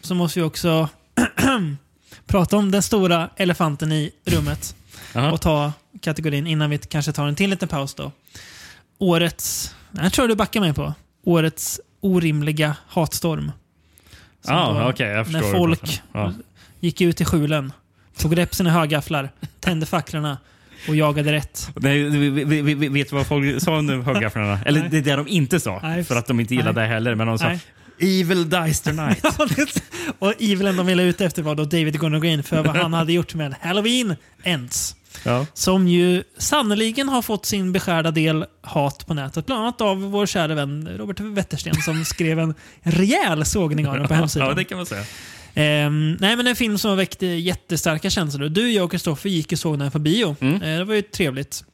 så 0.00 0.14
måste 0.14 0.38
vi 0.40 0.44
också 0.44 0.88
prata 2.26 2.56
om 2.56 2.70
den 2.70 2.82
stora 2.82 3.30
elefanten 3.36 3.92
i 3.92 4.10
rummet 4.24 4.76
och 5.32 5.40
ta 5.40 5.72
kategorin 6.00 6.46
innan 6.46 6.70
vi 6.70 6.78
kanske 6.78 7.12
tar 7.12 7.26
en 7.28 7.34
till 7.34 7.50
liten 7.50 7.68
paus 7.68 7.94
då. 7.94 8.12
Årets, 8.98 9.74
jag 9.92 10.12
tror 10.12 10.28
du 10.28 10.34
backar 10.34 10.60
mig 10.60 10.74
på, 10.74 10.94
årets 11.24 11.80
orimliga 12.00 12.76
hatstorm. 12.88 13.52
Som 14.44 14.54
då- 14.54 14.60
Ah, 14.60 14.94
jag 14.98 15.26
förstår. 15.26 15.40
När 15.42 15.52
folk 15.58 16.02
Ja. 16.12 16.32
gick 16.80 17.00
ut 17.00 17.20
i 17.20 17.24
skjulen, 17.24 17.72
tog 18.18 18.38
rep 18.38 18.54
sina 18.54 18.70
högafflar, 18.70 19.30
tände 19.60 19.86
facklorna 19.86 20.38
och 20.88 20.96
jagade 20.96 21.32
rätt. 21.32 21.70
Nej, 21.76 22.02
vi, 22.08 22.30
vi, 22.30 22.74
vi, 22.74 22.88
vet 22.88 23.10
du 23.10 23.16
vad 23.16 23.26
folk 23.26 23.62
sa 23.62 23.76
under 23.78 23.98
höggafflarna? 23.98 24.60
Eller 24.66 24.80
Nej. 24.80 24.88
det 24.90 24.96
är 24.98 25.02
det 25.02 25.16
de 25.16 25.28
inte 25.28 25.60
sa, 25.60 25.80
Nej. 25.82 26.04
för 26.04 26.16
att 26.16 26.26
de 26.26 26.40
inte 26.40 26.54
gillade 26.54 26.80
Nej. 26.80 26.88
det 26.88 26.94
heller. 26.94 27.14
Men 27.14 27.26
de 27.26 27.38
sa 27.38 27.48
Nej. 27.48 27.60
Evil 28.00 28.48
dies 28.50 28.80
tonight. 28.80 29.24
och 30.18 30.34
Evelyn 30.42 30.76
de 30.76 30.86
ville 30.86 31.02
ut 31.02 31.20
efter 31.20 31.42
var 31.42 31.54
då 31.54 31.64
David 31.64 31.98
Gordon 31.98 32.20
Green 32.20 32.42
för 32.42 32.62
vad 32.62 32.76
han 32.76 32.92
hade 33.00 33.12
gjort 33.12 33.34
med 33.34 33.54
Halloween 33.60 34.16
Ends. 34.42 34.95
Ja. 35.24 35.46
Som 35.54 35.88
ju 35.88 36.22
sannoliken 36.38 37.08
har 37.08 37.22
fått 37.22 37.46
sin 37.46 37.72
beskärda 37.72 38.10
del 38.10 38.46
hat 38.60 39.06
på 39.06 39.14
nätet. 39.14 39.46
Bland 39.46 39.62
annat 39.62 39.80
av 39.80 40.02
vår 40.02 40.26
kära 40.26 40.54
vän 40.54 40.88
Robert 40.96 41.20
Wettersten 41.20 41.74
som 41.74 42.04
skrev 42.04 42.38
en 42.38 42.54
rejäl 42.82 43.44
sågning 43.44 43.88
av 43.88 43.98
den 43.98 44.08
på 44.08 44.14
hemsidan. 44.14 44.48
ja, 44.48 44.54
det 44.54 44.64
kan 44.64 44.76
man 44.76 44.86
säga. 44.86 45.04
Ehm, 45.54 46.16
nej, 46.20 46.36
men 46.36 46.46
en 46.46 46.56
film 46.56 46.78
som 46.78 46.96
väckte 46.96 47.26
jättestarka 47.26 48.10
känslor. 48.10 48.48
Du, 48.48 48.72
jag 48.72 48.84
och 48.84 48.90
Kristoffer 48.90 49.28
gick 49.28 49.52
och 49.52 49.58
såg 49.58 49.78
den 49.78 49.90
på 49.90 49.98
bio. 49.98 50.36
Mm. 50.40 50.62
Eh, 50.62 50.78
det 50.78 50.84
var 50.84 50.94
ju 50.94 51.02
trevligt. 51.02 51.64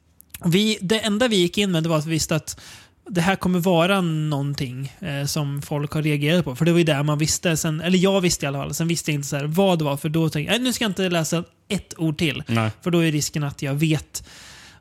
Vi, 0.45 0.77
det 0.81 0.99
enda 0.99 1.27
vi 1.27 1.35
gick 1.35 1.57
in 1.57 1.71
med 1.71 1.87
var 1.87 1.97
att 1.97 2.05
vi 2.05 2.11
visste 2.11 2.35
att 2.35 2.59
det 3.09 3.21
här 3.21 3.35
kommer 3.35 3.59
vara 3.59 4.01
någonting 4.01 4.93
eh, 4.99 5.25
som 5.25 5.61
folk 5.61 5.91
har 5.93 6.01
reagerat 6.01 6.45
på. 6.45 6.55
För 6.55 6.65
det 6.65 6.71
var 6.71 6.77
ju 6.79 6.83
där 6.85 7.03
man 7.03 7.17
visste. 7.17 7.57
Sen, 7.57 7.81
eller 7.81 7.97
jag 7.97 8.21
visste 8.21 8.45
i 8.45 8.47
alla 8.47 8.57
fall. 8.59 8.73
Sen 8.73 8.87
visste 8.87 9.11
jag 9.11 9.15
inte 9.15 9.27
så 9.27 9.47
vad 9.47 9.79
det 9.79 9.85
var. 9.85 9.97
För 9.97 10.09
då 10.09 10.29
tänkte 10.29 10.39
jag, 10.53 10.59
"Nej, 10.59 10.59
nu 10.67 10.73
ska 10.73 10.83
jag 10.83 10.89
inte 10.89 11.09
läsa 11.09 11.43
ett 11.67 11.93
ord 11.97 12.17
till. 12.17 12.43
Nej. 12.47 12.71
För 12.81 12.91
då 12.91 12.99
är 13.05 13.11
risken 13.11 13.43
att 13.43 13.61
jag 13.61 13.73
vet 13.73 14.27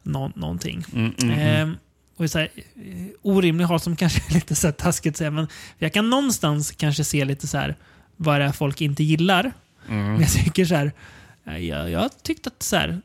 nå- 0.03 0.33
någonting. 0.35 0.85
Mm, 0.95 1.15
mm, 1.23 1.31
mm. 1.35 1.47
Ehm, 1.69 1.77
och 2.17 2.31
så 2.31 2.39
här, 2.39 2.49
eh, 2.57 3.07
orimlig 3.23 3.65
hat 3.65 3.83
som 3.83 3.97
kanske 3.97 4.21
är 4.31 4.35
lite 4.35 4.55
så 4.55 4.67
här 4.67 4.73
taskigt 4.73 5.13
att 5.13 5.17
säga, 5.17 5.31
men 5.31 5.47
jag 5.79 5.93
kan 5.93 6.11
någonstans 6.11 6.71
kanske 6.73 7.05
se 7.05 7.25
lite 7.25 7.47
så 7.47 7.59
här 7.59 7.77
vad 8.17 8.41
det 8.41 8.45
är 8.45 8.53
folk 8.53 8.81
inte 8.81 9.05
gillar. 9.05 9.53
Mm. 9.89 10.13
Men 10.13 10.21
jag 10.21 10.31
tycker 10.31 10.65
så 10.65 10.75
här, 10.75 10.93
eh, 11.47 11.57
jag, 11.59 11.91
jag 11.91 12.11
tyckte 12.23 12.51
att 12.57 12.63
så 12.63 12.77
här, 12.77 13.01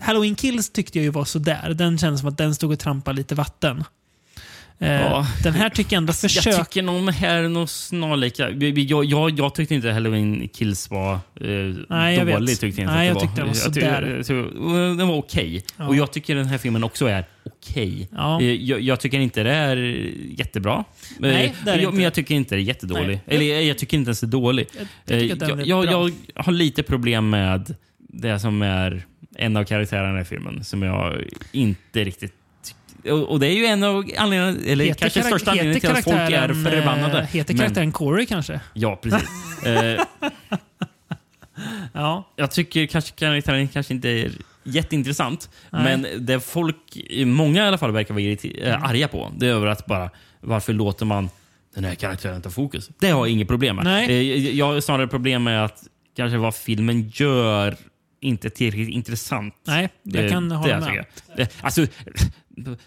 Halloween 0.00 0.34
Kills 0.34 0.70
tyckte 0.70 0.98
jag 0.98 1.04
ju 1.04 1.10
var 1.10 1.24
sådär. 1.24 1.74
Den 1.74 1.98
kändes 1.98 2.20
som 2.20 2.28
att 2.28 2.38
den 2.38 2.54
stod 2.54 2.72
och 2.72 2.78
trampade 2.78 3.16
lite 3.16 3.34
vatten. 3.34 3.84
Eh, 4.82 4.90
Ja. 4.92 5.26
Den 5.42 5.52
här 5.54 5.68
tycker 5.70 5.96
jag 5.96 6.00
ändå 6.00 6.10
Jag 6.10 6.16
försök... 6.16 6.56
tycker 6.66 6.82
nog 6.82 6.94
de 7.06 7.12
här 7.12 7.42
är 7.42 7.48
nog 7.48 7.68
snarlika. 7.68 8.50
Jag, 8.50 9.04
jag, 9.04 9.30
jag 9.38 9.54
tyckte 9.54 9.74
inte 9.74 9.90
Halloween 9.92 10.48
Kills 10.48 10.90
var 10.90 11.12
eh, 11.14 11.20
Nej, 11.88 12.16
jag 12.16 12.26
dålig. 12.26 12.48
vet. 12.48 12.60
Tyckte 12.60 12.66
jag 12.66 12.84
inte 12.86 12.94
Nej, 12.94 13.08
jag 13.08 13.20
tyckte 13.20 13.36
den 13.36 13.46
var 13.46 13.54
Jag 13.54 13.56
sådär. 13.56 14.02
jag 14.16 14.26
tyckte- 14.26 14.96
Den 14.98 15.08
var 15.08 15.16
okej. 15.16 15.62
Ja. 15.76 15.86
Och 15.88 15.96
jag 15.96 16.12
tycker 16.12 16.34
den 16.34 16.46
här 16.46 16.58
filmen 16.58 16.84
också 16.84 17.06
är 17.06 17.24
okej. 17.44 18.08
Ja. 18.12 18.40
Eh, 18.40 18.52
Jag, 18.52 18.80
jag 18.80 19.00
tycker 19.00 19.18
inte 19.20 19.42
det 19.42 19.52
är 19.54 19.76
jättebra. 20.38 20.84
Nej, 21.18 21.44
Eh, 21.46 21.52
det 21.64 21.70
är 21.70 21.74
jag, 21.74 21.82
inte. 21.82 21.94
Men 21.94 22.04
jag 22.04 22.14
tycker 22.14 22.34
inte 22.34 22.54
det 22.54 22.60
är 22.60 22.64
jättedålig. 22.64 23.06
Nej. 23.06 23.22
Eller 23.26 23.44
jag, 23.54 23.64
jag 23.64 23.78
tycker 23.78 23.96
inte 23.96 24.08
ens 24.08 24.20
det 24.20 24.26
är 24.26 24.28
dålig. 24.28 24.66
Jag, 25.06 25.22
jag 25.22 25.30
tycker 25.40 25.58
Eh, 25.58 25.64
jag, 25.68 25.84
jag, 25.84 26.12
jag 26.34 26.42
har 26.42 26.52
lite 26.52 26.82
problem 26.82 27.30
med 27.30 27.74
det 27.98 28.38
som 28.38 28.62
är 28.62 29.02
en 29.36 29.56
av 29.56 29.64
karaktärerna 29.64 30.20
i 30.20 30.24
filmen 30.24 30.64
som 30.64 30.82
jag 30.82 31.22
inte 31.52 32.04
riktigt 32.04 32.34
och, 33.04 33.30
och 33.30 33.40
det 33.40 33.46
är 33.46 33.52
ju 33.52 33.66
en 33.66 33.82
av 33.82 33.96
anledningarna, 34.18 34.58
eller 34.66 34.84
Heter 34.84 35.00
kanske 35.00 35.22
största 35.22 35.50
anledningen 35.50 35.80
till 35.80 35.90
att 35.90 36.04
folk 36.04 36.16
är 36.16 36.48
eh, 36.50 36.64
förbannade. 36.64 37.26
Heter 37.32 37.54
Men- 37.54 37.60
karaktären 37.60 37.92
Corey 37.92 38.26
kanske? 38.26 38.60
Ja, 38.74 38.96
precis. 39.02 39.28
eh, 39.66 40.04
Ja. 41.92 42.28
jag 42.36 42.50
tycker 42.50 42.86
kanske 42.86 43.12
karaktären 43.16 43.68
kanske 43.68 43.94
inte 43.94 44.08
är 44.08 44.30
jätteintressant. 44.64 45.50
Nej. 45.70 45.82
Men 45.98 46.26
det 46.26 46.40
folk, 46.40 46.76
många 47.24 47.64
i 47.64 47.68
alla 47.68 47.78
fall, 47.78 47.92
verkar 47.92 48.14
vara 48.14 48.22
irriter- 48.22 48.64
Mm. 48.68 48.82
arga 48.82 49.08
på, 49.08 49.32
det 49.36 49.46
är 49.46 49.50
över 49.50 49.66
att 49.66 49.86
bara 49.86 50.10
varför 50.40 50.72
låter 50.72 51.04
man 51.06 51.30
den 51.74 51.84
här 51.84 51.94
karaktären 51.94 52.42
ta 52.42 52.50
fokus? 52.50 52.90
Det 53.00 53.10
har 53.10 53.26
jag 53.26 53.32
inget 53.32 53.48
problem 53.48 53.76
med. 53.76 53.84
Nej. 53.84 54.06
Eh, 54.10 54.22
jag- 54.44 54.54
jag 54.54 54.66
har 54.66 54.80
snarare 54.80 55.06
problem 55.08 55.42
med 55.44 55.64
att 55.64 55.82
kanske 56.16 56.38
vad 56.38 56.54
filmen 56.54 57.08
gör 57.14 57.76
inte 58.20 58.50
tillräckligt 58.50 58.88
intressant. 58.88 59.54
Nej, 59.66 59.88
jag 60.02 60.24
Eh, 60.24 60.30
kan 60.30 60.48
det 60.48 60.54
hålla 60.54 60.70
jag 60.70 60.82
med. 60.82 61.04
Det, 61.36 61.56
alltså, 61.60 61.86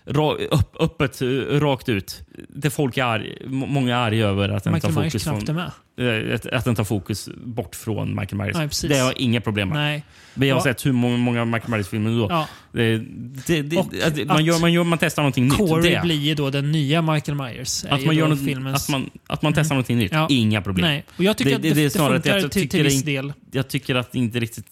ra, 0.06 0.34
upp, 0.34 0.76
öppet, 0.80 1.22
eh, 1.22 1.28
rakt 1.60 1.90
ut. 1.90 2.22
Det 2.50 2.70
folk 2.70 2.98
är 2.98 3.04
arg, 3.04 3.38
må- 3.48 3.66
många 3.66 3.96
är 3.98 4.00
arga 4.08 4.28
över 4.28 4.50
att 4.50 4.64
den 4.64 4.74
tar 4.82 4.90
Michael 4.90 4.94
Myers 5.04 5.14
fokus 5.14 5.28
är 5.28 5.46
från, 5.46 6.28
eh, 6.30 6.36
att, 6.36 6.46
att 6.46 6.66
den 6.66 6.76
tar 6.76 6.84
fokus 6.84 7.30
bort 7.46 7.76
från 7.76 8.16
Michael 8.20 8.38
Myers. 8.42 8.56
Nej, 8.58 8.68
precis. 8.68 8.90
det 8.90 8.98
har 8.98 9.06
jag 9.06 9.18
inga 9.18 9.42
problem 9.42 9.70
med. 9.70 9.78
Nej. 9.78 10.04
Vi 10.34 10.50
har 10.50 10.58
Ja. 10.58 10.64
sett 10.64 10.86
hur 10.86 10.92
många, 10.92 11.18
många 11.18 11.46
Michael 11.46 11.72
Myers-filmer 11.72 12.20
då. 12.20 12.28
Ja. 12.30 12.48
Det, 12.72 12.98
det, 13.48 13.62
det, 13.62 14.26
man, 14.26 14.46
gör, 14.46 14.60
man, 14.60 14.74
gör, 14.74 14.84
man 14.84 14.98
testar 15.00 15.22
någonting 15.22 15.46
nytt. 15.48 15.58
Corey 15.58 16.02
blir 16.02 16.36
då 16.36 16.50
den 16.50 16.72
nya 16.72 17.02
Michael 17.02 17.38
Myers. 17.38 17.86
Att 17.86 18.06
man, 18.06 18.16
gör 18.16 18.28
något, 18.28 18.46
filmens... 18.46 18.84
att 18.84 18.90
man, 18.90 19.10
att 19.28 19.42
man 19.42 19.54
testar 19.54 19.76
någonting 19.76 19.98
nytt. 19.98 20.12
Ja. 20.12 20.28
Inga 20.30 20.62
problem. 20.62 20.86
Nej, 20.86 21.04
och 21.18 21.24
jag 21.24 21.38
tycker 21.38 21.50
Det- 21.60 21.70
att 21.70 21.76
det- 21.76 21.94
funkar 21.98 22.38
jag 22.40 22.52
till, 22.52 22.70
till 22.70 22.84
viss 22.84 23.04
del. 23.04 23.34
Jag 23.52 23.68
tycker 23.68 23.96
att 23.96 24.12
det 24.12 24.18
inte 24.20 24.40
riktigt 24.40 24.68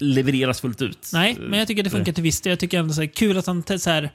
levereras 0.00 0.60
fullt 0.60 0.82
ut. 0.82 1.10
Nej, 1.12 1.36
men 1.40 1.58
jag 1.58 1.68
tycker 1.68 1.82
det 1.82 1.90
funkar 1.90 2.12
till 2.12 2.22
viss 2.22 2.40
del. 2.40 2.50
Jag 2.50 2.58
tycker 2.58 2.78
ändå 2.78 2.94
så 2.94 3.00
här, 3.00 3.08
kul 3.08 3.38
att 3.38 3.46
han 3.46 3.62
så 3.78 3.90
här, 3.90 4.10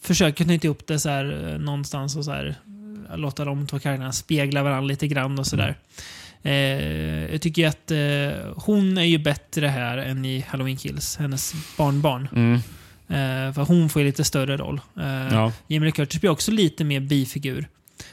försöker 0.00 0.44
knyta 0.44 0.66
ihop 0.66 0.86
det 0.86 0.98
så 0.98 1.08
här, 1.08 1.48
eh, 1.52 1.58
någonstans 1.58 2.16
och 2.16 2.24
så 2.24 2.30
här, 2.32 2.54
eh, 3.10 3.18
låta 3.18 3.44
de 3.44 3.66
två 3.66 3.78
karaktärerna 3.78 4.12
spegla 4.12 4.62
varandra 4.62 4.86
lite 4.88 5.06
grann 5.08 5.38
och 5.38 5.46
sådär. 5.46 5.76
Eh, 6.42 6.52
jag 7.32 7.40
tycker 7.40 7.68
att 7.68 7.90
eh, 7.90 8.52
hon 8.56 8.98
är 8.98 9.02
ju 9.04 9.18
bättre 9.18 9.66
här 9.66 9.98
än 9.98 10.24
i 10.24 10.44
Halloween 10.48 10.76
Kills, 10.76 11.16
hennes 11.16 11.54
barnbarn. 11.76 12.28
Mm. 12.32 12.54
Eh, 13.08 13.54
för 13.54 13.62
hon 13.64 13.88
får 13.88 14.02
ju 14.02 14.06
lite 14.08 14.24
större 14.24 14.56
roll. 14.56 14.80
Eh, 15.00 15.04
Ja. 15.34 15.52
Jamie 15.66 15.90
Curtis 15.92 16.20
blir 16.20 16.30
också 16.30 16.50
lite 16.52 16.84
mer 16.84 17.00
bifigur. 17.00 17.68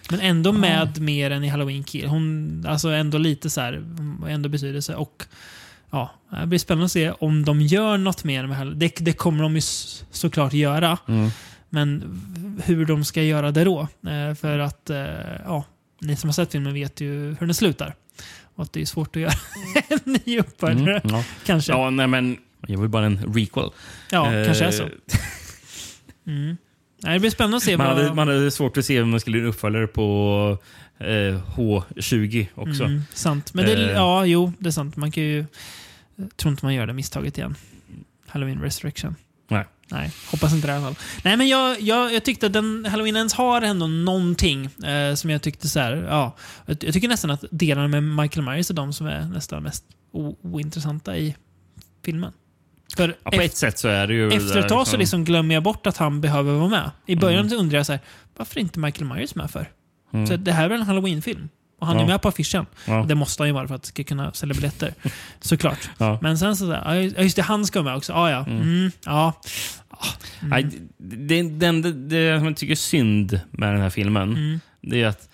Men 0.09 0.19
ändå 0.19 0.51
med 0.51 1.01
mer 1.01 1.31
än 1.31 1.43
i 1.43 1.47
Halloween 1.47 1.83
Kill. 1.83 2.07
Hon, 2.07 2.65
alltså 2.67 2.89
ändå 2.89 3.17
lite 3.17 3.49
så 3.49 3.61
här, 3.61 3.73
mm, 3.73 4.23
ändå 4.29 4.49
betydelse. 4.49 4.95
Och 4.95 5.23
ja, 6.31 6.39
det 6.41 6.47
blir 6.47 6.59
spännande 6.59 6.85
att 6.85 6.91
se 6.91 7.11
om 7.11 7.45
de 7.45 7.61
gör 7.61 7.97
något 7.97 8.23
mer 8.23 8.45
med 8.47 8.57
Halloween. 8.57 8.79
Det, 8.79 8.95
det 8.99 9.13
kommer 9.13 9.43
de 9.43 9.55
ju 9.55 9.61
såklart 10.11 10.53
göra. 10.53 10.97
Mm. 11.07 11.29
Men 11.69 12.21
hur 12.65 12.85
de 12.85 13.05
ska 13.05 13.23
göra 13.23 13.51
det 13.51 13.63
då? 13.63 13.81
Eh, 14.07 14.35
för 14.35 14.59
att, 14.59 14.89
eh, 14.89 14.97
ja, 15.45 15.63
ni 16.01 16.15
som 16.15 16.27
har 16.29 16.33
sett 16.33 16.51
filmen 16.51 16.73
vet 16.73 17.01
ju 17.01 17.35
hur 17.39 17.47
den 17.47 17.53
slutar. 17.53 17.95
Och 18.55 18.63
att 18.63 18.73
det 18.73 18.81
är 18.81 18.85
svårt 18.85 19.15
att 19.15 19.21
göra 19.21 19.33
en 19.89 20.17
ny 20.25 20.39
uppföljare. 20.39 20.99
Mm. 20.99 21.15
Ja. 21.15 21.23
Kanske. 21.45 21.71
Ja, 21.71 21.83
ja, 21.83 21.89
nej 21.89 22.07
men 22.07 22.37
jag 22.67 22.79
vill 22.79 22.89
bara 22.89 23.05
en 23.05 23.33
requel. 23.33 23.69
kanske 24.09 24.63
är 24.63 24.65
Eh, 24.65 24.71
så. 24.71 24.83
Mm. 26.27 26.57
Nej, 27.03 27.13
det 27.13 27.19
blir 27.19 27.29
spännande 27.29 27.57
att 27.57 27.63
se 27.63 27.77
Man 27.77 27.87
vad... 27.87 27.97
hade, 27.97 28.13
man 28.13 28.27
hade 28.27 28.51
svårt 28.51 28.77
att 28.77 28.85
se 28.85 29.01
om 29.01 29.09
man 29.09 29.19
skulle 29.19 29.43
uppföljare 29.43 29.87
på 29.87 30.57
eh, 30.97 31.05
H20 31.55 32.47
också. 32.55 32.83
Mm, 32.83 33.01
sant. 33.13 33.53
Men 33.53 33.65
det, 33.65 33.73
Eh. 33.73 33.91
ja, 33.91 34.25
jo, 34.25 34.51
det 34.59 34.67
är 34.69 34.71
sant. 34.71 34.95
Man 34.95 35.11
kan 35.11 35.23
ju... 35.23 35.45
Jag 36.15 36.37
tror 36.37 36.51
inte 36.51 36.65
man 36.65 36.73
gör 36.73 36.87
det 36.87 36.93
misstaget 36.93 37.37
igen. 37.37 37.55
Halloween 38.27 38.61
Resurrection. 38.61 39.15
Nej. 39.49 39.65
Nej, 39.91 40.11
hoppas 40.31 40.53
inte 40.53 40.67
det 40.67 40.73
i 40.73 40.75
alla 40.75 40.85
fall. 40.85 40.95
Nej, 41.23 41.37
men 41.37 41.47
jag, 41.47 41.81
jag, 41.81 42.13
jag 42.13 42.23
tyckte 42.23 42.45
att 42.45 42.53
den 42.53 42.85
Halloween 42.89 43.15
Ends 43.15 43.33
har 43.33 43.61
ändå 43.61 43.87
någonting 43.87 44.65
eh, 44.65 45.15
som 45.15 45.29
jag 45.29 45.41
tyckte 45.41 45.67
så 45.67 45.79
här, 45.79 45.93
ja. 46.09 46.35
Jag, 46.65 46.83
jag 46.83 46.93
tycker 46.93 47.07
nästan 47.07 47.31
att 47.31 47.43
delarna 47.51 47.87
med 47.87 48.03
Michael 48.03 48.45
Myers 48.45 48.69
är 48.69 48.73
de 48.73 48.93
som 48.93 49.07
är 49.07 49.25
nästan 49.25 49.63
mest 49.63 49.85
ointressanta 50.41 51.17
i 51.17 51.35
filmen. 52.05 52.31
För 52.97 53.15
Ja, 53.23 53.31
på 53.31 53.41
ett 53.41 53.55
sätt 53.57 53.79
så 53.79 53.87
är 53.87 54.07
det 54.07 54.13
ju... 54.13 54.31
efter 54.31 54.57
ett 54.59 54.69
tag 54.69 54.87
så 54.87 54.91
som- 54.91 54.99
liksom 54.99 55.25
glömmer 55.25 55.53
jag 55.55 55.63
bort 55.63 55.87
att 55.87 55.97
han 55.97 56.21
behöver 56.21 56.53
vara 56.53 56.69
med. 56.69 56.91
I 57.05 57.15
början 57.15 57.39
Mm. 57.39 57.49
så 57.49 57.55
undrar 57.55 57.77
jag 57.79 57.85
så 57.85 57.91
här, 57.91 58.01
varför 58.37 58.57
är 58.57 58.61
inte 58.61 58.79
Michael 58.79 59.05
Myers 59.13 59.35
med 59.35 59.51
för? 59.51 59.69
Mm. 60.13 60.27
Så 60.27 60.35
det 60.37 60.51
här 60.51 60.65
är 60.65 60.69
väl 60.69 60.79
en 60.81 60.87
Halloween-film? 60.87 61.49
Och 61.79 61.87
han 61.87 61.95
Ja. 61.97 62.03
är 62.03 62.07
med 62.07 62.21
på 62.21 62.27
affischen. 62.27 62.65
Ja. 62.87 63.05
Det 63.07 63.15
måste 63.15 63.43
han 63.43 63.47
ju 63.49 63.53
vara 63.53 63.67
för 63.67 63.75
att 63.75 63.81
det 63.81 63.87
ska 63.87 64.03
kunna 64.03 64.33
sälja 64.33 64.53
biljetter. 64.55 64.93
Såklart. 65.39 65.89
Ja. 65.97 66.19
Men 66.21 66.37
sen 66.37 66.55
så 66.55 66.65
där, 66.65 66.81
ja 67.15 67.21
just 67.23 67.35
det, 67.35 67.41
han 67.41 67.65
ska 67.65 67.81
med 67.83 67.95
också. 67.95 68.13
Ah, 68.13 68.29
ja, 68.31 68.45
Mm. 68.47 68.61
mm, 68.61 68.91
ja. 69.05 69.33
Nej, 70.41 70.63
det, 70.97 71.43
det, 71.43 71.71
det, 71.81 71.91
det 71.93 72.37
som 72.39 72.45
jag 72.47 72.57
tycker 72.57 72.71
är 72.71 72.75
synd 72.75 73.39
med 73.51 73.73
den 73.73 73.81
här 73.81 73.89
filmen, 73.89 74.29
Mm. 74.29 74.59
det 74.81 75.01
är 75.01 75.07
att 75.07 75.29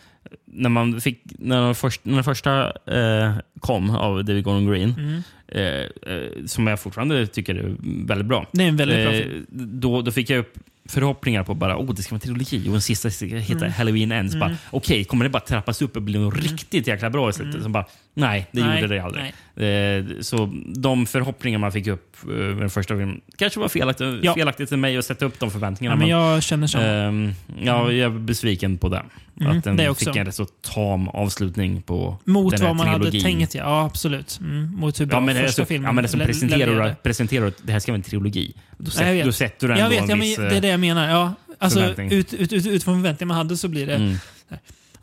när 0.53 0.69
man 0.69 1.01
fick 1.01 1.21
när 1.25 1.61
den, 1.65 1.75
först, 1.75 2.05
när 2.05 2.13
den 2.15 2.23
första 2.23 2.65
eh, 2.85 3.35
kom 3.59 3.89
av 3.89 4.25
David 4.25 4.43
Gordon 4.43 4.67
Green, 4.71 4.93
Mm. 4.97 5.21
eh, 5.47 6.13
eh, 6.15 6.45
som 6.45 6.67
jag 6.67 6.79
fortfarande 6.79 7.27
tycker 7.27 7.55
är 7.55 7.75
väldigt 8.07 8.27
bra. 8.27 8.45
Det 8.51 8.63
är 8.63 8.67
en 8.67 8.77
väldigt 8.77 9.05
bra 9.07 9.13
Eh, 9.15 9.23
film. 9.23 9.45
då, 9.49 10.01
då 10.01 10.11
fick 10.11 10.29
jag 10.29 10.39
upp 10.39 10.53
förhoppningar 10.85 11.43
på 11.43 11.53
bara, 11.53 11.77
oh, 11.77 11.93
det 11.95 12.03
ska 12.03 12.11
vara 12.15 12.17
en 12.17 12.35
trilogi 12.35 12.69
och 12.69 12.75
en 12.75 12.81
sista 12.81 13.09
heta 13.25 13.53
Mm. 13.65 13.71
Halloween 13.71 14.11
Ends. 14.11 14.35
Bara, 14.35 14.57
Okej, 14.71 15.03
kommer 15.03 15.23
det 15.25 15.29
bara 15.29 15.39
trappas 15.39 15.81
upp 15.81 15.95
och 15.95 16.01
bli 16.01 16.19
något 16.19 16.37
riktigt 16.37 16.87
jäkla 16.87 17.09
bra 17.09 17.29
i 17.29 17.33
slutet? 17.33 17.67
Bara, 17.67 17.85
nej, 18.13 18.47
det 18.51 18.63
Nej, 18.65 18.81
gjorde 18.81 18.95
det 18.95 19.03
aldrig. 19.03 19.23
nej. 19.23 19.33
Eh, 19.61 20.05
så 20.21 20.51
de 20.75 21.05
förhoppningar 21.05 21.59
man 21.59 21.71
fick 21.71 21.87
upp 21.87 22.17
eh, 22.23 22.29
med 22.29 22.57
den 22.57 22.69
första 22.69 22.93
filmen 22.97 23.21
kanske 23.37 23.59
var 23.59 23.69
felaktigt, 23.69 24.19
Ja. 24.23 24.33
felaktigt 24.33 24.69
för 24.69 24.77
mig 24.77 24.97
att 24.97 25.05
sätta 25.05 25.25
upp 25.25 25.39
de 25.39 25.51
förväntningarna. 25.51 25.95
Ja, 25.95 25.99
men 25.99 26.07
jag 26.09 26.43
känner 26.43 26.67
så. 26.67 26.77
ehm, 26.77 27.31
ja, 27.63 27.91
jag 27.91 28.15
är 28.15 28.19
besviken 28.19 28.77
på 28.77 28.89
det. 28.89 29.03
Mm, 29.41 29.57
att 29.57 29.63
den 29.63 29.77
det 29.77 29.89
också. 29.89 30.05
fick 30.05 30.15
en 30.15 30.25
rätt 30.25 30.35
så 30.35 30.45
tam 30.45 31.07
avslutning 31.07 31.81
på 31.81 32.17
Mot 32.23 32.51
den 32.51 32.61
här 32.61 32.67
vad 32.67 32.75
man 32.75 32.87
hade 32.87 33.11
tänkt, 33.11 33.55
ja. 33.55 33.85
absolut. 33.85 34.39
Mm, 34.41 34.75
mot 34.75 34.99
hur 34.99 35.05
bra 35.05 35.17
Ja 35.17 35.21
men, 35.21 35.35
första 35.35 35.61
så, 35.61 35.65
filmen 35.65 35.85
ja, 35.87 35.91
men 35.91 36.01
det 36.03 36.07
som 36.07 36.19
presenterar, 36.19 36.95
presenterar 37.03 37.53
det 37.63 37.71
här 37.71 37.79
ska 37.79 37.91
vara 37.91 37.97
en 37.97 38.03
trilogi. 38.03 38.53
Då, 38.77 38.91
vet. 39.03 39.25
då 39.25 39.31
sätter 39.31 39.67
du 39.67 39.73
ändå 39.73 39.85
Jag 39.85 39.89
vet, 39.89 40.01
en 40.01 40.09
ja, 40.09 40.15
viss... 40.15 40.35
det 40.37 40.57
är 40.57 40.61
det 40.61 40.67
jag 40.67 40.79
menar. 40.79 41.09
Ja, 41.09 41.33
alltså, 41.59 41.85
ut, 42.01 42.33
ut, 42.33 42.33
ut, 42.33 42.53
utifrån 42.53 42.95
förväntningar 43.01 43.27
man 43.27 43.37
hade 43.37 43.57
så 43.57 43.67
blir 43.67 43.87
det, 43.87 43.95
Mm. 43.95 44.15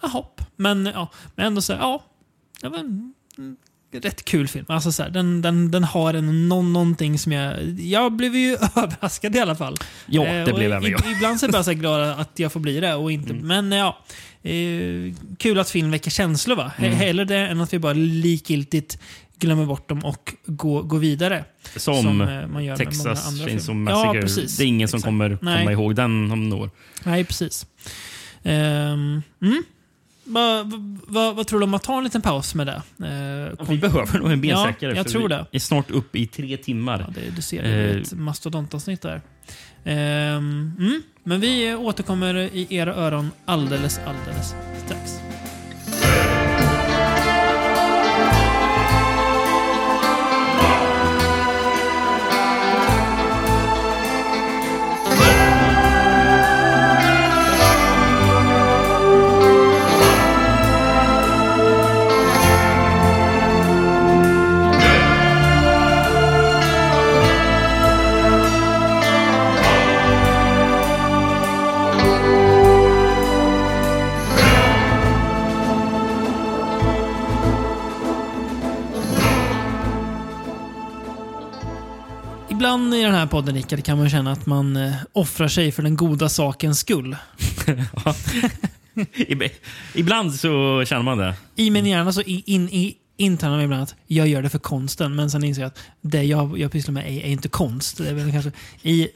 jaha. 0.02 0.24
Men, 0.56 0.90
ja, 0.94 1.08
men 1.34 1.46
ändå 1.46 1.60
så 1.60 1.72
här, 1.72 1.80
ja. 1.80 2.04
ja 2.62 2.70
men, 2.70 3.12
mm, 3.38 3.56
rätt 3.92 4.24
kul 4.24 4.48
film. 4.48 4.64
Alltså 4.68 4.92
så 4.92 5.02
här, 5.02 5.10
den, 5.10 5.42
den, 5.42 5.70
den 5.70 5.84
har 5.84 6.14
en, 6.14 6.48
någon, 6.48 6.72
någonting 6.72 7.18
som 7.18 7.32
jag... 7.32 7.62
Jag 7.80 8.12
blev 8.12 8.36
ju 8.36 8.52
överraskad 8.76 9.36
i 9.36 9.38
alla 9.40 9.54
fall. 9.54 9.76
Ja, 10.06 10.26
Eh, 10.26 10.44
det 10.44 10.52
och 10.52 10.58
blev 10.58 10.72
även 10.72 10.90
jag. 10.90 11.00
Ibland 11.16 11.40
så 11.40 11.46
är 11.46 11.48
jag 11.48 11.52
bara 11.52 11.64
så 11.64 11.72
glad 11.72 12.20
att 12.20 12.30
jag 12.38 12.52
får 12.52 12.60
bli 12.60 12.80
det. 12.80 12.94
Och 12.94 13.12
inte, 13.12 13.32
Men 13.34 13.72
ja, 13.72 13.98
eh, 14.42 15.14
kul 15.38 15.58
att 15.58 15.70
film 15.70 15.90
väcker 15.90 16.10
känslor 16.10 16.56
va? 16.56 16.72
He- 16.78 16.90
Hellre 16.94 17.24
det 17.24 17.36
än 17.38 17.60
att 17.60 17.72
vi 17.72 17.78
bara 17.78 17.92
likgiltigt 17.92 18.98
glömmer 19.38 19.64
bort 19.66 19.88
dem 19.88 20.04
och 20.04 20.34
går, 20.46 20.82
går 20.82 20.98
vidare. 20.98 21.44
Som, 21.76 22.02
som, 22.02 22.20
eh, 22.20 22.26
man 22.26 22.30
gör 22.30 22.46
med 22.46 22.50
många 22.60 22.76
Texas 22.76 23.26
andra. 23.28 23.74
Massacre. 23.74 24.16
Ja, 24.16 24.22
precis. 24.22 24.56
det 24.56 24.64
är 24.64 24.66
ingen 24.66 24.88
som 24.88 24.96
Exakt. 24.96 25.08
kommer 25.08 25.38
Nej. 25.42 25.58
komma 25.58 25.72
ihåg 25.72 25.94
den 25.94 26.30
om 26.30 26.48
några 26.48 26.62
år. 26.64 26.70
Nej, 27.04 27.24
precis. 27.24 27.66
Ehm, 28.42 29.22
mm. 29.42 29.62
Vad 30.28 30.72
vad- 31.06 31.36
vad 31.36 31.46
tror 31.46 31.60
du 31.60 31.64
om 31.64 31.74
att 31.74 31.82
ta 31.82 31.98
en 31.98 32.04
liten 32.04 32.22
paus 32.22 32.54
med 32.54 32.66
det? 32.66 32.82
Eh, 33.56 33.66
Vi 33.68 33.78
behöver 33.78 34.18
nog 34.18 34.32
en 34.32 34.40
bensträckare. 34.40 34.90
Ja, 34.90 34.96
jag 34.96 35.08
tror 35.08 35.22
vi 35.22 35.28
det. 35.28 35.46
är 35.52 35.58
snart 35.58 35.90
uppe 35.90 36.18
i 36.18 36.26
tre 36.26 36.56
timmar. 36.56 37.04
Ja, 37.08 37.14
det, 37.14 37.36
du 37.36 37.42
ser, 37.42 37.62
det 37.62 37.68
är 37.68 37.94
Eh. 37.96 38.02
ett 38.02 38.12
mastodontavsnitt 38.12 39.02
där. 39.02 39.20
Ehm, 39.84 40.72
mm. 40.78 41.02
Men 41.24 41.40
vi 41.40 41.74
återkommer 41.74 42.34
i 42.34 42.66
era 42.70 42.94
öron 42.94 43.30
alldeles, 43.44 44.00
alldeles 44.06 44.54
strax. 44.86 45.12
Ibland 82.58 82.94
i 82.94 83.02
den 83.02 83.14
här 83.14 83.26
podden, 83.26 83.54
Rickard, 83.54 83.84
kan 83.84 83.98
man 83.98 84.10
känna 84.10 84.32
att 84.32 84.46
man 84.46 84.76
eh, 84.76 84.92
offrar 85.12 85.48
sig 85.48 85.72
för 85.72 85.82
den 85.82 85.96
goda 85.96 86.28
sakens 86.28 86.78
skull. 86.78 87.16
Ib- 89.14 89.50
Ibland 89.94 90.34
så 90.34 90.84
känner 90.86 91.02
man 91.02 91.18
det. 91.18 91.34
I 91.56 91.70
min 91.70 91.86
hjärna 91.86 92.12
så 92.12 92.22
in, 92.22 92.42
in, 92.46 92.68
i, 92.68 92.96
intalar 93.16 93.56
mig 93.56 93.64
ibland 93.64 93.82
att 93.82 93.94
jag 94.06 94.28
gör 94.28 94.42
det 94.42 94.50
för 94.50 94.58
konsten, 94.58 95.16
men 95.16 95.30
sen 95.30 95.44
inser 95.44 95.62
jag 95.62 95.68
att 95.68 95.78
det 96.00 96.22
jag, 96.22 96.58
jag 96.58 96.72
pysslar 96.72 96.92
med 96.92 97.06
är, 97.06 97.20
är 97.20 97.28
inte 97.28 97.48
konst. 97.48 97.98
Det 97.98 98.08
är 98.08 98.14
väl 98.14 98.32
kanske 98.32 98.52
i, 98.82 99.08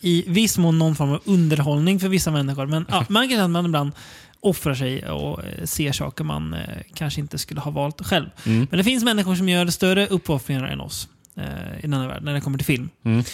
i 0.00 0.24
viss 0.26 0.58
mån 0.58 0.78
någon 0.78 0.96
form 0.96 1.12
av 1.12 1.20
underhållning 1.24 2.00
för 2.00 2.08
vissa 2.08 2.30
människor. 2.30 2.66
Men 2.66 2.86
ja, 2.88 3.06
man 3.08 3.28
kan 3.28 3.30
känna 3.30 3.44
att 3.44 3.50
man 3.50 3.66
ibland 3.66 3.92
offrar 4.40 4.74
sig 4.74 5.10
och 5.10 5.44
eh, 5.44 5.64
ser 5.64 5.92
saker 5.92 6.24
man 6.24 6.54
eh, 6.54 6.60
kanske 6.94 7.20
inte 7.20 7.38
skulle 7.38 7.60
ha 7.60 7.70
valt 7.70 8.06
själv. 8.06 8.26
Mm. 8.46 8.66
Men 8.70 8.78
det 8.78 8.84
finns 8.84 9.04
människor 9.04 9.34
som 9.34 9.48
gör 9.48 9.66
större 9.66 10.06
uppoffringar 10.06 10.64
än 10.64 10.80
oss 10.80 11.08
eh, 11.36 11.78
i 11.78 11.82
denna 11.82 12.08
värld 12.08 12.22
när 12.22 12.34
det 12.34 12.40
kommer 12.40 12.58
till 12.58 12.66
film. 12.66 12.88
Mm. 13.04 13.24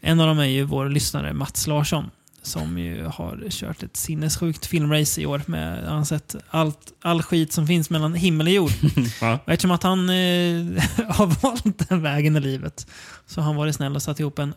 En 0.00 0.20
av 0.20 0.26
dem 0.26 0.38
är 0.38 0.44
ju 0.44 0.62
vår 0.64 0.88
lyssnare 0.88 1.32
Mats 1.32 1.66
Larsson. 1.66 2.10
Som 2.42 2.78
ju 2.78 3.04
har 3.04 3.44
kört 3.50 3.82
ett 3.82 3.96
sinnessjukt 3.96 4.66
filmrace 4.66 5.20
i 5.20 5.26
år. 5.26 5.42
Med, 5.46 5.84
han 5.88 5.96
har 5.98 6.04
sett 6.04 6.36
allt, 6.50 6.92
all 7.02 7.22
skit 7.22 7.52
som 7.52 7.66
finns 7.66 7.90
mellan 7.90 8.14
himmel 8.14 8.46
och 8.46 8.52
jord. 8.52 8.70
Ja. 9.20 9.38
Och 9.44 9.52
eftersom 9.52 9.70
att 9.70 9.82
han 9.82 10.10
eh, 10.10 10.14
har 11.08 11.42
valt 11.42 11.88
den 11.88 12.02
vägen 12.02 12.36
i 12.36 12.40
livet 12.40 12.86
så 13.26 13.40
har 13.40 13.46
han 13.46 13.56
varit 13.56 13.74
snäll 13.74 13.94
och 13.96 14.02
satt 14.02 14.20
ihop 14.20 14.38
en 14.38 14.54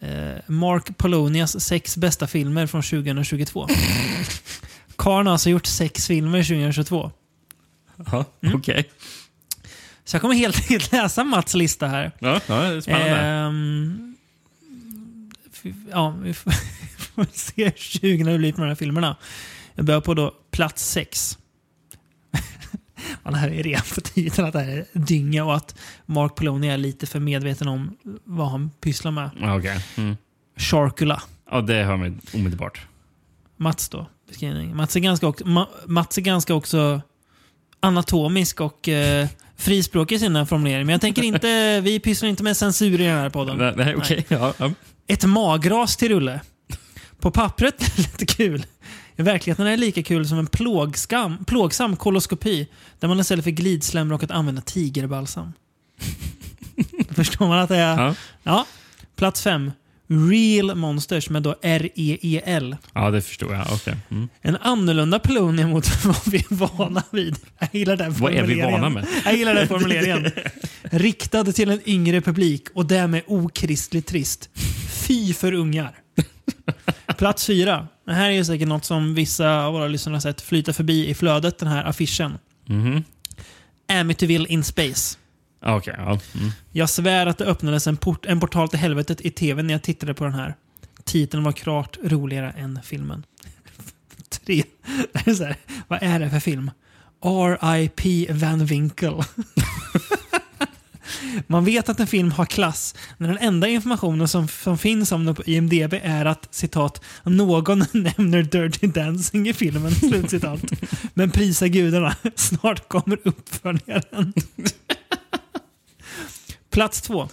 eh, 0.00 0.36
Mark 0.46 0.98
Polonias 0.98 1.60
sex 1.60 1.96
bästa 1.96 2.26
filmer 2.26 2.66
från 2.66 2.82
2022. 2.82 3.68
Karn 4.96 5.26
har 5.26 5.32
alltså 5.32 5.50
gjort 5.50 5.66
sex 5.66 6.06
filmer 6.06 6.42
2022. 6.42 7.10
Ja, 8.12 8.24
Mm. 8.42 8.54
Okej. 8.56 8.90
Så 10.06 10.14
jag 10.16 10.20
kommer 10.22 10.34
helt 10.34 10.56
enkelt 10.60 10.92
läsa 10.92 11.24
Mats 11.24 11.54
lista 11.54 11.86
här. 11.86 12.12
Ja, 12.18 12.40
ja, 12.46 12.54
det 12.62 12.76
är 12.76 12.80
spännande. 12.80 14.16
Fy- 15.52 15.74
ja, 15.90 16.10
vi 16.22 16.34
får, 16.34 16.50
vi 16.50 17.04
får 17.24 17.26
se 17.32 17.64
hur 17.64 17.72
sugna 18.00 18.30
vi 18.32 18.38
blir 18.38 18.52
på 18.52 18.60
de 18.60 18.68
här 18.68 18.74
filmerna. 18.74 19.16
Jag 19.74 19.84
börjar 19.84 20.00
på 20.00 20.14
då 20.14 20.34
plats 20.50 20.90
sex. 20.90 21.38
Ja, 23.22 23.30
det 23.30 23.36
här 23.36 23.48
är 23.50 23.62
redan 23.62 23.82
på 23.94 24.00
tiden 24.00 24.44
att 24.44 24.52
det 24.52 24.60
här 24.60 24.68
är 24.76 24.86
dynga 24.92 25.44
och 25.44 25.56
att 25.56 25.78
Mark 26.06 26.34
Poloni 26.34 26.68
är 26.68 26.76
lite 26.76 27.06
för 27.06 27.20
medveten 27.20 27.68
om 27.68 27.96
vad 28.24 28.50
han 28.50 28.70
pysslar 28.80 29.10
med. 29.10 29.30
Okej. 29.58 29.84
Mm. 29.96 30.16
Sharkula. 30.56 31.22
Ja, 31.50 31.60
det 31.60 31.84
hör 31.84 31.96
man 31.96 32.20
omedelbart. 32.34 32.80
Mats 33.56 33.88
då, 33.88 34.06
beskrivning. 34.28 34.76
Mats 34.76 34.96
är 34.96 35.00
ganska, 35.00 35.26
också, 35.26 35.46
Ma, 35.46 35.68
Mats 35.86 36.18
är 36.18 36.22
ganska 36.22 36.54
också 36.54 37.00
anatomisk 37.80 38.60
och 38.60 38.88
eh, 38.88 39.28
frispråkig 39.56 40.16
i 40.16 40.18
sina 40.18 40.46
formuleringar. 40.46 40.84
Men 40.84 40.92
jag 40.92 41.00
tänker 41.00 41.22
inte, 41.22 41.80
vi 41.84 42.00
pysslar 42.00 42.28
inte 42.28 42.42
med 42.42 42.56
censur 42.56 43.00
i 43.00 43.04
den 43.04 43.16
här 43.16 43.30
podden. 43.30 43.56
Nej, 43.56 43.72
nej, 43.76 43.96
okej. 43.96 44.24
Ja, 44.28 44.54
ja. 44.58 44.70
Ett 45.06 45.24
magras 45.24 45.96
till 45.96 46.08
rulle. 46.08 46.40
På 47.20 47.30
pappret 47.30 47.82
är 47.82 47.96
det 47.96 48.02
lite 48.02 48.26
kul. 48.26 48.66
I 49.16 49.22
verkligheten 49.22 49.66
är 49.66 49.70
det 49.70 49.76
lika 49.76 50.02
kul 50.02 50.28
som 50.28 50.38
en 50.38 50.46
plågskam, 50.46 51.44
plågsam 51.44 51.96
koloskopi 51.96 52.68
där 52.98 53.08
man 53.08 53.20
istället 53.20 53.44
för 53.44 53.50
glidsläm 53.50 54.10
råkat 54.10 54.30
använda 54.30 54.62
tigerbalsam. 54.62 55.52
Förstår 57.10 57.46
man 57.48 57.58
att 57.58 57.68
det 57.68 57.76
är... 57.76 58.02
Ja. 58.02 58.14
Ja. 58.42 58.66
Plats 59.16 59.42
fem. 59.42 59.72
Real 60.08 60.74
Monsters 60.74 61.30
med 61.30 61.42
då 61.42 61.56
R-E-E-L. 61.62 62.76
ja, 62.94 63.10
det 63.10 63.22
förstår 63.22 63.54
jag. 63.54 63.66
Okej. 63.72 63.96
Mm. 64.10 64.28
En 64.42 64.56
annorlunda 64.56 65.18
Polonia 65.18 65.66
mot 65.66 66.04
vad 66.04 66.16
vi 66.26 66.38
är 66.38 66.54
vana 66.54 67.02
vid. 67.10 67.36
Jag 67.58 67.68
gillar 67.72 67.96
den 67.96 68.12
Vad 68.12 68.32
är 68.32 68.34
vi 68.34 68.38
formuleringen. 68.54 68.72
vana 68.80 68.88
med? 68.88 69.06
Jag 69.24 69.36
gillar 69.36 69.54
den 69.54 69.68
formuleringen. 69.68 70.30
Riktad 70.82 71.44
till 71.44 71.70
en 71.70 71.80
yngre 71.88 72.20
publik 72.20 72.62
och 72.74 72.86
därmed 72.86 73.22
okristligt 73.26 74.06
trist. 74.08 74.50
Fy 75.06 75.34
för 75.34 75.52
ungar. 75.52 75.92
Plats 77.18 77.46
fyra. 77.46 77.88
Det 78.06 78.12
här 78.12 78.26
är 78.30 78.34
ju 78.34 78.44
säkert 78.44 78.68
något 78.68 78.84
som 78.84 79.14
vissa 79.14 79.64
av 79.64 79.72
våra 79.72 79.88
lyssnare 79.88 80.14
har 80.14 80.20
sett 80.20 80.40
flyta 80.40 80.72
förbi 80.72 81.08
i 81.08 81.14
flödet, 81.14 81.58
den 81.58 81.68
här 81.68 81.84
affischen. 81.84 82.38
Mhm. 82.66 83.04
Amityville 83.88 84.48
in 84.48 84.64
Space. 84.64 85.18
Okay, 85.66 85.94
ja. 85.98 86.18
Mm. 86.34 86.50
Jag 86.72 86.90
svär 86.90 87.26
att 87.26 87.38
det 87.38 87.44
öppnades 87.44 87.86
en, 87.86 87.96
port, 87.96 88.26
en 88.26 88.40
portal 88.40 88.68
till 88.68 88.78
helvetet 88.78 89.20
i 89.20 89.30
tv 89.30 89.62
när 89.62 89.74
jag 89.74 89.82
tittade 89.82 90.14
på 90.14 90.24
den 90.24 90.34
här. 90.34 90.54
Titeln 91.04 91.42
var 91.42 91.52
klart 91.52 91.98
roligare 92.04 92.50
än 92.50 92.80
filmen. 92.84 93.24
Tre. 94.28 94.64
Det 95.12 95.30
är 95.30 95.34
så 95.34 95.44
här, 95.44 95.56
vad 95.88 96.02
är 96.02 96.20
det 96.20 96.30
för 96.30 96.40
film? 96.40 96.70
R.I.P. 97.24 98.26
Van 98.30 98.66
Winkle. 98.66 99.24
Man 101.46 101.64
vet 101.64 101.88
att 101.88 102.00
en 102.00 102.06
film 102.06 102.32
har 102.32 102.44
klass 102.44 102.94
när 103.18 103.28
den 103.28 103.38
enda 103.38 103.68
informationen 103.68 104.28
som, 104.28 104.48
som 104.48 104.78
finns 104.78 105.12
om 105.12 105.24
den 105.24 105.34
på 105.34 105.44
IMDB 105.44 105.94
är 106.02 106.24
att 106.24 106.54
citat 106.54 107.04
“Någon 107.24 107.78
nämner 107.92 108.42
Dirty 108.42 108.86
Dancing 108.86 109.48
i 109.48 109.52
filmen”. 109.52 109.94
Slutcitat. 109.94 110.60
Men 111.14 111.30
prisa 111.30 111.68
gudarna, 111.68 112.16
snart 112.34 112.88
kommer 112.88 113.18
uppföljaren. 113.24 114.32
Plats 116.76 117.00
två. 117.00 117.28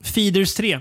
Feeders 0.00 0.54
3. 0.54 0.80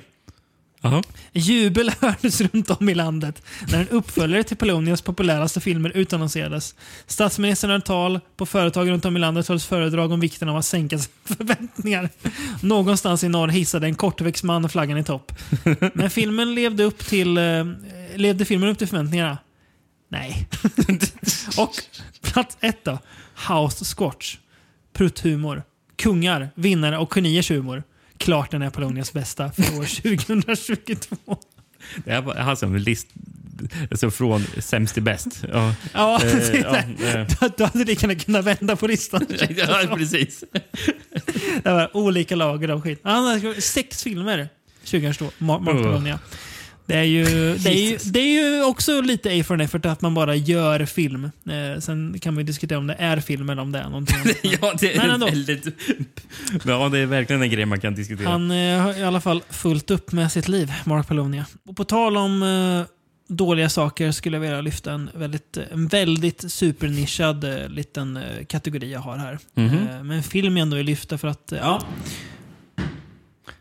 Jaha. 0.82 1.04
Jubel 1.34 1.92
hördes 2.00 2.42
runt 2.42 2.70
om 2.70 2.90
i 2.90 2.96
landet 2.96 3.42
när 3.72 3.80
en 3.80 3.88
uppföljare 3.88 4.44
till 4.44 4.58
Polonias 4.58 5.02
populäraste 5.02 5.60
filmer 5.60 5.98
utannonserades. 5.98 6.76
Statsministern 7.08 7.72
höll 7.72 7.82
tal, 7.82 8.20
på 8.38 8.46
företag 8.46 8.90
runt 8.90 9.06
om 9.06 9.18
i 9.18 9.20
landet 9.20 9.48
hölls 9.48 9.66
föredrag 9.66 10.12
om 10.12 10.20
vikten 10.20 10.50
av 10.50 10.58
att 10.58 10.66
sänka 10.66 10.98
förväntningar. 11.26 12.10
Någonstans 12.62 13.24
i 13.24 13.30
norr 13.30 13.48
hissade 13.48 13.88
en 13.88 13.96
kortväxt 13.96 14.44
man 14.44 14.70
flaggan 14.70 14.98
i 14.98 15.04
topp. 15.04 15.32
Men 15.94 16.10
filmen 16.10 16.56
levde 16.56 16.84
upp 16.84 17.00
till... 17.00 17.38
Eh, 17.38 17.66
levde 18.16 18.46
filmen 18.46 18.70
upp 18.70 18.78
till 18.78 18.88
förväntningarna? 18.88 19.38
Nej. 20.10 20.48
Och 21.58 21.74
plats 22.22 22.58
ett 22.60 22.84
då. 22.84 23.00
House 23.50 23.86
Squatch. 23.96 24.38
Prutthumor. 24.94 25.64
Kungar, 25.96 26.50
vinnare 26.56 26.98
och 26.98 27.14
geniers 27.14 27.52
humor. 27.52 27.84
Klart 28.18 28.52
den 28.52 28.62
är 28.62 28.70
Polonias 28.70 29.14
bästa 29.14 29.52
för 29.52 29.64
år 29.80 30.02
2022. 30.02 31.16
Det 32.06 32.12
här 32.12 32.22
var 32.22 32.36
alltså 32.36 32.66
en 32.66 32.84
list 32.84 33.08
alltså 33.92 34.12
från 34.12 34.46
sämst 34.60 34.94
till 34.94 35.04
bäst. 35.04 35.44
Ja, 35.54 35.74
Ja, 35.94 36.22
Eh, 36.24 36.56
ja, 36.56 36.78
eh. 36.78 37.28
du, 37.58 37.64
hade 37.64 37.84
lika 37.84 38.08
gärna 38.08 38.20
kunnat 38.20 38.46
vända 38.46 38.76
på 38.76 38.88
listan. 38.88 39.26
ja 39.58 39.96
precis. 39.98 40.44
Det 41.64 41.72
var 41.72 41.98
olika 41.98 42.36
lager 42.36 42.70
av 42.70 42.82
skit. 42.82 43.00
Han 43.04 43.26
har 43.26 43.62
sex 43.62 44.04
filmer 44.04 44.50
2022, 44.86 45.26
Mar- 45.38 45.60
Mark 45.60 45.76
Oh. 45.76 46.20
Det 46.88 46.96
är, 46.96 47.04
ju, 47.04 47.26
det, 47.58 47.70
är 47.70 47.90
ju, 47.92 47.98
det 47.98 48.20
är 48.20 48.56
ju 48.56 48.64
också 48.64 49.02
lite 49.02 49.40
A 49.40 49.44
for 49.44 49.54
an 49.54 49.62
effort 49.62 49.86
att 49.86 50.02
man 50.02 50.14
bara 50.14 50.36
gör 50.36 50.86
film. 50.86 51.24
Eh, 51.26 51.80
sen 51.80 52.20
kan 52.20 52.34
man 52.34 52.42
ju 52.42 52.46
diskutera 52.46 52.80
om 52.80 52.88
det 52.88 52.94
är 53.00 53.20
film 53.20 53.50
eller 53.50 53.62
om 53.62 53.72
det 53.72 53.80
är 53.80 53.84
någonting 53.90 54.18
ja, 54.62 54.74
det 54.80 54.96
är 54.96 54.98
Men 54.98 55.10
ändå. 55.10 55.26
väldigt... 55.26 55.66
Ja, 56.66 56.90
det 56.90 57.00
är 57.00 57.06
verkligen 57.06 57.42
en 57.42 57.50
grej 57.50 57.66
man 57.66 57.80
kan 57.80 57.96
diskutera. 57.96 58.30
Han 58.30 58.52
eh, 58.52 58.80
har 58.80 59.00
i 59.00 59.04
alla 59.04 59.22
fall 59.22 59.44
fullt 59.50 59.92
upp 59.92 60.12
med 60.12 60.32
sitt 60.32 60.48
liv, 60.48 60.74
Mark 60.86 61.08
Polonia. 61.08 61.46
Och 61.66 61.76
på 61.78 61.84
tal 61.84 62.18
om 62.18 62.44
eh, 62.44 62.94
dåliga 63.28 63.70
saker 63.70 64.12
skulle 64.12 64.36
jag 64.38 64.42
vilja 64.42 64.62
lyfta 64.62 64.92
en 64.92 65.10
väldigt, 65.14 65.58
en 65.58 65.88
väldigt 65.88 66.52
supernischad 66.52 67.44
eh, 67.44 67.70
liten 67.70 68.18
eh, 68.18 68.46
kategori 68.48 68.92
jag 68.92 69.00
har 69.00 69.18
här. 69.18 69.40
Mhm. 69.54 69.88
Eh, 69.90 70.04
men 70.04 70.24
film 70.24 70.58
jag 70.58 70.62
ändå 70.62 70.78
vill 70.78 70.86
lyfta 70.86 71.18
för 71.18 71.28
att, 71.28 71.54
ja, 71.62 71.82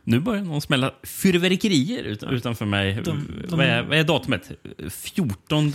Nu 0.08 0.20
börjar 0.20 0.42
någon 0.42 0.60
smälla 0.60 0.90
fyrverkerier 1.02 2.02
utan, 2.02 2.28
utanför 2.30 2.64
mig. 2.66 2.94
De- 2.94 3.02
de- 3.02 3.56
vad, 3.56 3.66
är, 3.66 3.82
vad 3.82 3.98
är 3.98 4.04
datumet? 4.04 4.50
14 4.90 5.72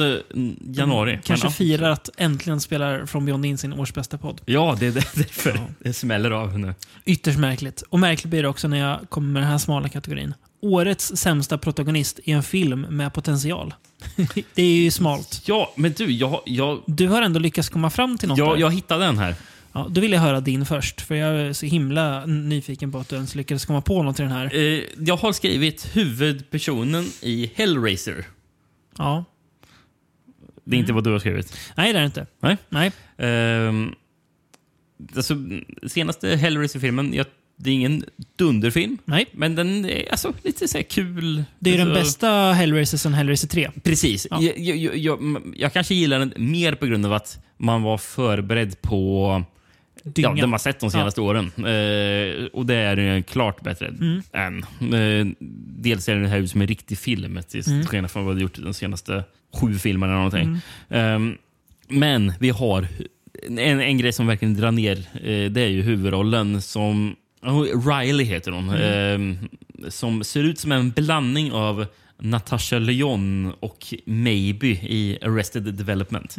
januari. 0.76 1.20
kanske 1.24 1.46
Men, 1.46 1.52
ja. 1.52 1.56
firar 1.56 1.90
att 1.90 2.10
äntligen 2.18 2.62
spelar 2.62 3.06
From 3.06 3.26
Beyond 3.26 3.46
In 3.46 3.58
sin 3.58 3.74
årsbästa 3.74 4.18
podd. 4.18 4.42
Ja, 4.46 4.78
det 4.80 4.88
är 4.88 4.92
därför 4.92 5.50
Ja. 5.56 5.68
det 5.80 5.94
smäller 5.94 6.32
av 6.32 6.60
nu. 6.60 6.74
Ytterst 7.06 7.40
märkligt. 7.40 7.82
Och 7.90 8.00
märkligt 8.00 8.30
blir 8.30 8.42
det 8.44 8.50
också 8.50 8.68
när 8.68 8.78
jag 8.80 9.10
kommer 9.10 9.28
med 9.30 9.42
den 9.42 9.50
här 9.52 9.58
smala 9.58 9.90
kategorin. 9.90 10.34
Årets 10.62 11.18
sämsta 11.18 11.58
protagonist 11.58 12.20
i 12.24 12.32
en 12.32 12.44
film 12.44 12.82
med 12.82 13.14
potential. 13.14 13.74
det 14.56 14.62
är 14.64 14.76
ju 14.84 14.92
smalt. 14.92 15.42
Ja, 15.46 15.74
men 15.76 15.94
du, 15.98 16.12
jag, 16.12 16.42
jag, 16.46 16.82
Du 16.88 17.08
har 17.08 17.22
ändå 17.22 17.40
lyckats 17.40 17.70
komma 17.70 17.90
fram 17.90 18.18
till 18.18 18.28
något 18.30 18.38
där. 18.38 18.58
jag 18.58 18.72
hittade 18.74 19.06
den 19.06 19.18
här. 19.18 19.36
Ja, 19.74 19.88
då 19.90 20.02
vill 20.02 20.12
jag 20.12 20.20
höra 20.20 20.42
din 20.42 20.66
först, 20.66 21.02
för 21.02 21.16
jag 21.16 21.36
är 21.36 21.54
så 21.54 21.66
himla 21.66 22.26
nyfiken 22.26 22.92
på 22.92 22.98
att 22.98 23.10
du 23.10 23.16
ens 23.16 23.36
lyckades 23.36 23.66
komma 23.66 23.82
på 23.82 24.04
något 24.04 24.20
i 24.20 24.24
den 24.24 24.32
här. 24.32 24.56
Eh, 24.56 24.84
jag 24.98 25.18
har 25.18 25.32
skrivit 25.32 25.96
huvudpersonen 25.96 27.06
i 27.22 27.52
Hellraiser. 27.56 28.26
Ja. 28.98 29.26
Det 30.64 30.76
är 30.76 30.80
inte 30.80 30.94
vad 30.94 31.04
du 31.04 31.12
har 31.12 31.20
skrivit. 31.20 31.58
Nej, 31.78 31.94
det 31.94 32.00
är 32.00 32.02
det 32.02 32.06
inte. 32.06 32.26
Nej. 32.40 32.58
Nej. 32.70 32.92
Ehm, 33.18 33.96
alltså, 35.16 35.36
senaste 35.88 36.36
Hellraiser-filmen, 36.36 37.14
jag, 37.14 37.26
det 37.58 37.70
är 37.70 37.74
ingen 37.74 38.04
dunderfilm. 38.36 38.98
Nej. 39.06 39.26
Men 39.32 39.56
den 39.56 39.86
är 39.86 40.12
alltså, 40.12 40.34
lite 40.44 40.68
så 40.68 40.78
här 40.78 40.84
kul. 40.84 41.44
Det 41.60 41.70
är 41.70 41.72
ju 41.72 41.78
den 41.80 41.88
Alltså, 41.88 42.04
bästa 42.04 42.52
Hellraiser 42.52 42.98
sen 42.98 43.14
Hellraiser 43.14 43.48
3. 43.48 43.72
Precis. 43.84 44.28
Ja. 44.30 44.42
Jag, 44.42 44.60
jag, 44.60 44.78
jag, 44.78 44.98
jag, 44.98 45.42
jag 45.56 45.74
kanske 45.74 45.96
gillar 45.96 46.20
den 46.20 46.34
mer 46.38 46.76
på 46.76 46.86
grund 46.86 47.06
av 47.06 47.14
att 47.14 47.40
man 47.58 47.82
var 47.82 47.98
förberedd 47.98 48.82
på 48.82 49.44
ja, 50.04 50.12
Dynga. 50.12 50.34
det 50.42 50.48
man 50.48 50.60
sett 50.60 50.80
de 50.80 50.92
senaste 50.92 51.22
åren. 51.22 51.46
Eh, 51.58 52.46
och 52.54 52.66
det 52.66 52.76
är 52.76 52.98
ju 53.16 53.24
klart 53.24 53.62
bättre 53.64 53.88
Mm. 53.88 54.22
än. 54.34 54.64
Eh, 54.94 55.28
dels 55.78 56.10
är 56.10 56.16
det 56.16 56.28
här 56.28 56.38
ut 56.40 56.52
som 56.52 56.62
en 56.62 56.68
riktig 56.68 56.98
film 56.98 57.40
till 57.50 57.64
Mm. 57.70 57.86
skillnad 57.86 58.12
från 58.12 58.26
vad 58.26 58.36
vi 58.36 58.42
gjort 58.42 58.58
de 58.58 58.74
senaste 58.74 59.24
sju 59.54 59.78
filmerna. 59.78 60.14
Eller 60.14 60.24
någonting. 60.24 60.60
Mm. 60.90 61.32
Eh, 61.32 61.38
men 61.88 62.34
vi 62.40 62.50
har 62.50 62.88
en, 63.48 63.58
en 63.82 63.98
grej 63.98 64.14
som 64.14 64.28
verkligen 64.28 64.54
drar 64.58 64.72
ner. 64.72 64.98
Eh, 65.14 65.52
det 65.52 65.62
är 65.62 65.68
ju 65.70 65.82
huvudrollen 65.82 66.62
som 66.62 67.16
oh, 67.42 67.88
Riley 67.90 68.26
heter 68.26 68.52
hon. 68.52 68.70
Mm. 68.70 69.32
Eh, 69.84 69.90
som 69.90 70.24
ser 70.24 70.44
ut 70.44 70.60
som 70.60 70.72
en 70.72 70.92
blandning 70.92 71.52
av 71.52 71.86
Natasha 72.24 72.80
Lyon 72.80 73.54
och 73.60 73.94
Maybe 74.06 74.68
i 74.68 75.18
Arrested 75.22 75.64
Development. 75.74 76.36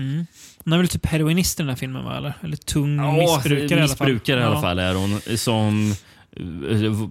Mm. 0.64 0.72
Hon 0.72 0.72
är 0.72 0.78
väl 0.78 0.88
typ 0.88 1.06
heroinist 1.06 1.60
i 1.60 1.62
den 1.62 1.68
här 1.68 1.76
filmen, 1.76 2.04
va? 2.04 2.16
Eller, 2.16 2.32
eller 2.40 2.56
tung 2.56 2.96
Ja, 2.96 3.12
missbrukare, 3.12 3.82
missbrukare 3.82 4.40
i 4.40 4.42
alla 4.44 4.54
fall. 4.54 4.62
fall 4.62 4.78
är 4.78 4.94
hon. 4.94 5.20
Som... 5.38 5.94
eh, 6.36 7.06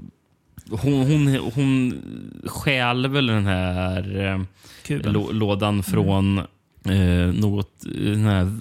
Hon, 0.69 0.93
hon, 0.93 1.51
hon 1.55 2.01
stjäl 2.45 3.07
väl 3.07 3.27
den 3.27 3.45
här 3.45 4.17
eh, 4.17 4.23
Ja, 4.23 4.39
kuben. 4.85 5.13
lå- 5.15 5.33
lådan 5.33 5.83
från 5.83 6.37
eh, 6.85 7.33
något... 7.33 7.85
eh, 7.85 7.91
Den 7.91 8.25
här, 8.25 8.57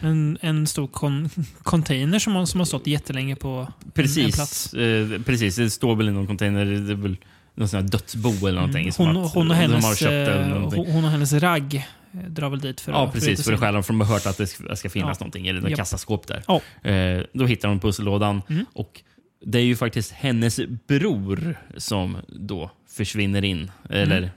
En, 0.00 0.38
en 0.40 0.66
stor 0.66 0.86
kon 0.86 1.30
container 1.62 2.18
som 2.18 2.34
har, 2.34 2.46
som 2.46 2.60
har 2.60 2.64
stått 2.64 2.86
jättelänge 2.86 3.36
på 3.36 3.48
en, 3.48 3.66
en 3.84 3.90
precis, 3.94 4.34
plats. 4.34 4.74
eh, 4.74 5.08
precis, 5.26 5.56
det 5.56 5.70
står 5.70 5.96
väl 5.96 6.08
i 6.08 6.12
någon 6.12 6.26
container. 6.26 6.64
Det 6.64 6.92
är 6.92 6.96
väl 6.96 7.16
någon 7.54 7.68
sån 7.68 7.80
här 7.80 7.88
dödsbo 7.88 8.46
eller 8.46 8.60
någonting. 8.60 8.82
Mm. 8.82 8.92
som 8.92 9.06
Hon, 9.06 9.16
att 9.24 9.34
hon, 9.34 9.50
och 9.50 9.56
hennes, 9.56 10.00
hon, 10.02 10.86
hon 10.92 11.04
och 11.04 11.10
hennes 11.10 11.32
ragg 11.32 11.86
drar 12.28 12.48
väl 12.50 12.60
dit 12.60 12.80
för 12.80 12.92
Ja, 12.92 13.06
att 13.06 13.12
precis. 13.12 13.26
bryta 13.26 13.36
För 13.36 13.44
sig 13.44 13.52
in. 13.54 13.58
skäl 13.60 13.82
från 13.82 13.98
de 13.98 14.04
har 14.06 14.14
hört 14.14 14.26
att 14.26 14.38
det 14.38 14.46
ska, 14.46 14.76
ska 14.76 14.90
finnas 14.90 15.16
Ja. 15.20 15.24
någonting 15.24 15.48
i 15.48 15.52
något 15.52 15.70
Japp. 15.70 15.78
kassaskåp 15.78 16.26
där. 16.26 16.42
Ja. 16.48 16.60
Eh, 16.90 17.22
då 17.32 17.46
hittar 17.46 17.68
de 17.68 17.80
pussellådan 17.80 18.42
Mm. 18.48 18.66
och 18.72 19.02
det 19.44 19.58
är 19.58 19.62
ju 19.62 19.76
faktiskt 19.76 20.12
hennes 20.12 20.60
bror 20.86 21.54
som 21.76 22.16
då 22.28 22.70
försvinner 22.88 23.44
in. 23.44 23.70
Eller 23.90 24.30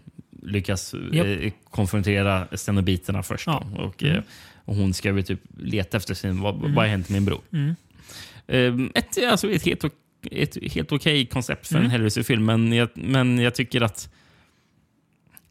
lyckas 0.44 0.94
Mm. 0.94 1.14
Japp. 1.14 1.44
eh, 1.44 1.52
konfrontera 1.70 2.48
stenobiterna 2.52 3.24
först. 3.24 3.48
Ja. 3.48 3.66
Och, 3.78 4.04
Mm. 4.04 4.16
eh, 4.18 4.24
och 4.66 4.76
hon 4.76 4.94
ska 4.94 5.14
väl 5.14 5.24
typ 5.24 5.42
leta 5.58 5.98
efter 5.98 6.14
sin... 6.14 6.42
Vad, 6.42 6.56
vad 6.56 6.74
har 6.74 6.86
hänt 6.86 7.10
med 7.10 7.16
min 7.22 7.26
bror? 7.26 7.42
Mm. 7.52 7.76
Eh, 8.48 8.90
ett, 8.96 9.26
alltså 9.32 9.52
ett 9.52 9.66
helt, 9.66 9.84
ett 10.32 10.74
helt 10.74 10.92
okej 10.92 11.26
koncept 11.26 11.68
för 11.68 11.76
Mm. 11.76 11.86
en 11.86 11.92
Hellraiser-film, 11.92 12.46
men 12.46 12.74
jag, 12.74 12.90
men 12.94 13.40
jag 13.40 13.56
tycker 13.56 13.82
att 13.82 14.10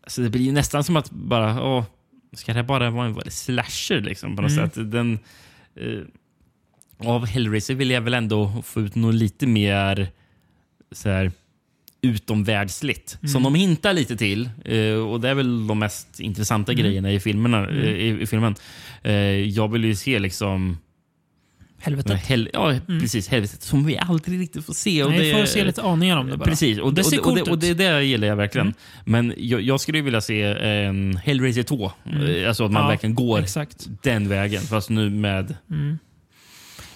alltså 0.02 0.23
det 0.23 0.31
blir 0.31 0.52
nästan 0.52 0.84
som 0.84 0.97
att 0.97 1.10
bara... 1.10 1.62
Åh, 1.65 1.84
ska 2.32 2.55
det 2.55 2.62
bara 2.62 2.90
vara 2.90 3.07
en 3.07 3.31
slasher 3.31 4.00
liksom, 4.00 4.36
på 4.36 4.42
något 4.42 4.50
Mm. 4.52 4.70
sätt? 4.70 4.90
Den, 4.92 5.18
eh, 5.76 6.00
av 7.08 7.26
Hellraiser 7.26 7.74
vill 7.74 7.90
jag 7.90 8.00
väl 8.00 8.15
ändå 8.15 8.62
få 8.65 8.81
ut 8.81 8.94
något 8.94 9.15
lite 9.15 9.47
mer 9.47 10.08
så 10.92 11.08
här, 11.08 11.32
utomvärldsligt. 12.02 13.18
Mm. 13.23 13.28
Som 13.28 13.42
de 13.42 13.55
hintar 13.55 13.92
lite 13.92 14.16
till. 14.16 14.50
Eh, 14.65 14.92
och 14.94 15.20
Det 15.20 15.28
är 15.28 15.34
väl 15.34 15.66
de 15.66 15.78
mest 15.78 16.20
intressanta 16.20 16.73
Mm. 16.73 16.82
grejerna 16.84 17.12
i, 17.12 17.20
filmerna, 17.20 17.58
Mm. 17.58 17.78
eh, 17.78 17.89
i, 17.90 18.23
i 18.23 18.26
filmen. 18.26 18.55
Eh, 19.02 19.12
jag 19.44 19.68
vill 19.73 19.84
ju 19.84 19.94
se 19.94 20.18
liksom 20.18 20.78
Helvetet. 21.81 22.20
Hel 22.20 22.50
ja, 22.52 22.70
Mm. 22.73 23.00
precis. 23.00 23.28
Helvetet 23.28 23.62
som 23.62 23.86
vi 23.86 23.98
aldrig 23.98 24.40
riktigt 24.40 24.66
får 24.66 24.73
se. 24.73 25.02
Och 25.05 25.10
Nej, 25.10 25.20
vi 25.20 25.32
får 25.32 25.44
se 25.47 25.65
lite 25.65 25.82
aningar 25.82 26.16
om 26.16 26.26
det 26.31 26.36
bara. 26.36 26.44
Precis, 26.44 26.78
och 26.78 26.94
Det 26.94 27.02
det, 27.10 27.18
och, 27.18 27.34
det, 27.34 27.40
och, 27.42 27.47
det, 27.47 27.50
och 27.52 27.58
det, 27.58 27.74
det 27.74 28.02
gillar 28.05 28.28
jag 28.28 28.36
verkligen. 28.36 28.66
Mm. 28.66 28.74
Men 29.05 29.34
jag, 29.36 29.60
jag 29.60 29.81
skulle 29.81 30.00
vilja 30.00 30.20
se 30.20 30.42
en 30.42 31.16
Hellraiser 31.16 31.62
2. 31.62 31.92
Mm. 32.07 32.23
Eh, 32.42 32.48
Alltså 32.48 32.65
att 32.65 32.73
man 32.73 32.82
Ja, 32.82 32.89
verkligen 32.89 33.15
går 33.15 33.39
Exakt. 33.40 33.89
den 34.02 34.28
vägen. 34.28 34.62
Fast 34.62 34.90
nu 34.90 35.10
med... 35.10 35.57
Mm. 35.70 35.98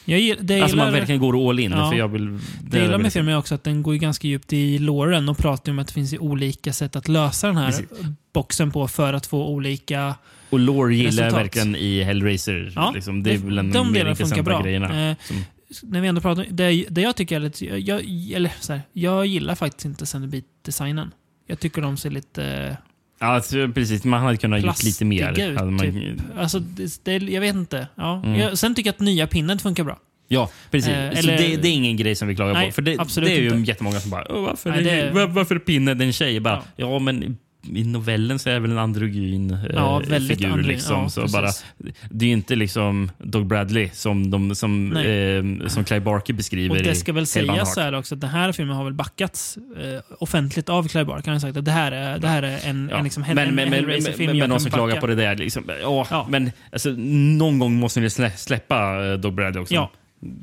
Jag, 0.05 0.20
gill- 0.20 0.39
det 0.41 0.55
jag 0.55 0.62
Alltså 0.62 0.77
man 0.77 0.86
gillar, 0.86 0.99
verkligen 0.99 1.20
går 1.20 1.49
all 1.51 1.61
in. 1.61 1.70
Ja. 1.70 1.91
För 1.91 1.99
jag 1.99 2.09
vill, 2.09 2.39
det 2.62 2.77
jag 2.78 2.83
gillar 2.85 2.99
med 2.99 3.12
filmen 3.12 3.35
är 3.35 3.39
också 3.39 3.55
att 3.55 3.65
den 3.65 3.83
går 3.83 3.94
ganska 3.94 4.28
djupt 4.28 4.52
i 4.52 4.78
låren 4.78 5.28
och 5.28 5.39
pratar 5.39 5.73
om 5.73 5.78
att 5.78 5.86
det 5.86 5.93
finns 5.93 6.15
olika 6.20 6.73
sätt 6.73 6.97
att 6.97 7.09
lösa 7.09 7.47
den 7.47 7.57
här 7.57 7.67
Precis. 7.67 7.86
boxen 8.35 8.70
på 8.70 8.89
för 8.89 9.12
att 9.15 9.27
få 9.27 9.47
olika... 9.49 10.15
Och 10.53 10.59
lore 10.59 10.95
gillar 10.95 11.25
jag 11.25 11.33
verkligen 11.33 11.77
i 11.77 12.03
Hellraiser. 12.03 12.73
Ja, 12.77 12.91
liksom. 12.95 13.23
Det 13.23 13.33
är 13.35 13.39
väl 13.39 13.59
en 13.59 13.73
de 13.73 13.93
delarna 13.93 14.15
funkar 14.17 14.43
bra. 14.43 14.63
grejerna. 14.63 15.11
Eh, 15.11 15.17
Som, 15.21 15.45
När 15.83 16.01
vi 16.01 16.09
ändå 16.09 16.21
pratar 16.21 16.47
det, 16.51 16.85
det 16.91 17.01
jag 17.01 17.17
tycker 17.17 17.37
är 17.37 17.41
lite... 17.41 17.65
Jag, 17.67 18.01
eller 18.35 18.53
så 18.61 18.73
här, 18.73 18.83
jag 18.93 19.27
gillar 19.27 19.55
faktiskt 19.55 19.85
inte 19.85 20.05
Cenobite-designen. 20.07 21.11
Jag 21.47 21.61
tycker 21.61 21.83
de 21.83 21.97
ser 21.97 22.11
lite... 22.11 22.77
ja, 23.21 23.27
alltså, 23.27 23.69
precis. 23.75 24.05
Man 24.05 24.21
hade 24.23 24.37
kunnat 24.37 24.63
gjort 24.63 24.83
lite 24.83 25.05
mer. 25.05 25.31
Ut, 25.51 25.59
Hade 25.59 25.71
man, 25.71 25.79
typ. 25.81 26.21
Alltså, 26.39 26.59
det, 26.59 27.05
det, 27.05 27.17
jag 27.17 27.41
vet 27.41 27.55
inte. 27.55 27.89
Ja. 27.95 28.23
Mm. 28.25 28.41
Jag, 28.41 28.59
sen 28.59 28.75
tycker 28.75 28.89
jag 28.89 28.95
att 28.95 29.01
nya 29.01 29.27
pinnen 29.27 29.59
funkar 29.59 29.85
bra. 29.85 29.99
Ja, 30.29 30.51
precis. 30.71 30.89
Eh, 30.91 31.19
eller- 31.19 31.37
det, 31.39 31.57
det 31.57 31.69
är 31.69 31.73
ingen 31.73 31.97
grej 31.97 32.15
som 32.15 32.29
vi 32.29 32.35
klagar 32.37 32.53
Nej, 32.55 32.67
på. 32.67 32.73
För 32.73 32.83
det, 32.83 32.97
det 33.17 33.33
är 33.37 33.41
ju 33.41 33.49
inte. 33.55 33.71
jättemånga 33.71 34.01
som 34.01 34.11
bara 34.11 34.27
"Åh, 34.33 34.43
varför, 34.43 34.71
Nej, 34.71 34.89
är, 34.89 35.05
det- 35.07 35.11
var, 35.13 35.27
varför 35.27 35.55
är 35.55 35.59
pinnen 35.59 36.01
en 36.01 36.13
tjej? 36.13 36.41
Bara, 36.41 36.55
Ja. 36.77 36.91
ja. 36.93 36.99
men 36.99 37.37
i 37.75 37.85
novellen 37.85 38.39
så 38.39 38.51
är 38.51 38.55
det 38.55 38.61
väl 38.61 38.71
en 38.71 38.79
androgyn 38.79 39.51
eh, 39.51 39.59
Ja, 39.75 40.03
väldigt 40.09 40.39
figur. 40.39 40.47
androgyn. 40.53 40.69
Liksom, 40.73 41.03
Ja, 41.03 41.09
så 41.09 41.21
precis. 41.21 41.33
bara, 41.37 41.93
det 42.11 42.25
är 42.25 42.27
ju 42.27 42.33
inte 42.33 42.55
liksom 42.55 43.11
Doug 43.19 43.47
Bradley 43.47 43.91
som, 43.93 44.31
de, 44.31 44.55
som, 44.55 44.97
eh, 44.97 45.69
som 45.69 45.85
Clive 45.85 46.01
Barker 46.05 46.33
beskriver 46.35 46.77
Och 46.77 46.83
det 46.83 46.95
ska 46.95 47.13
väl 47.13 47.27
sägas 47.27 47.75
så 47.75 47.81
här 47.81 47.95
också 47.95 48.15
att 48.15 48.21
den 48.21 48.31
här 48.31 48.53
filmen 48.53 48.77
har 48.77 48.85
väl 48.85 48.95
backats 48.95 49.57
eh, 49.57 50.01
offentligt 50.19 50.69
av 50.69 50.89
Clive 50.89 51.05
Barker. 51.05 51.27
Han 51.27 51.35
har 51.35 51.41
sagt 51.41 51.57
att 51.57 51.65
det 51.65 51.71
här 51.71 51.93
är, 51.93 52.19
det 52.19 52.29
här 52.29 52.43
är 52.43 52.59
en, 52.65 52.89
Ja. 52.91 52.97
en, 52.99 53.05
liksom, 53.05 53.25
men, 53.29 53.31
en, 53.31 53.37
men, 53.37 53.55
men, 53.55 53.65
men, 53.65 53.73
Hellraiser-film 53.73 54.39
men, 54.39 54.51
någon 54.51 54.61
som 54.61 54.71
klagar 54.71 55.01
på 55.01 55.07
det 55.07 55.15
där. 55.15 55.37
Liksom, 55.37 55.65
ja, 55.83 56.07
Ja. 56.11 56.27
Men 56.31 56.53
alltså, 56.73 56.91
någon 57.39 57.59
gång 57.59 57.75
måste 57.75 58.01
ni 58.01 58.11
slä, 58.11 58.31
släppa 58.31 59.07
eh, 59.07 59.19
Doug 59.19 59.35
Bradley 59.35 59.63
också. 59.63 59.75
Ja, 59.75 59.91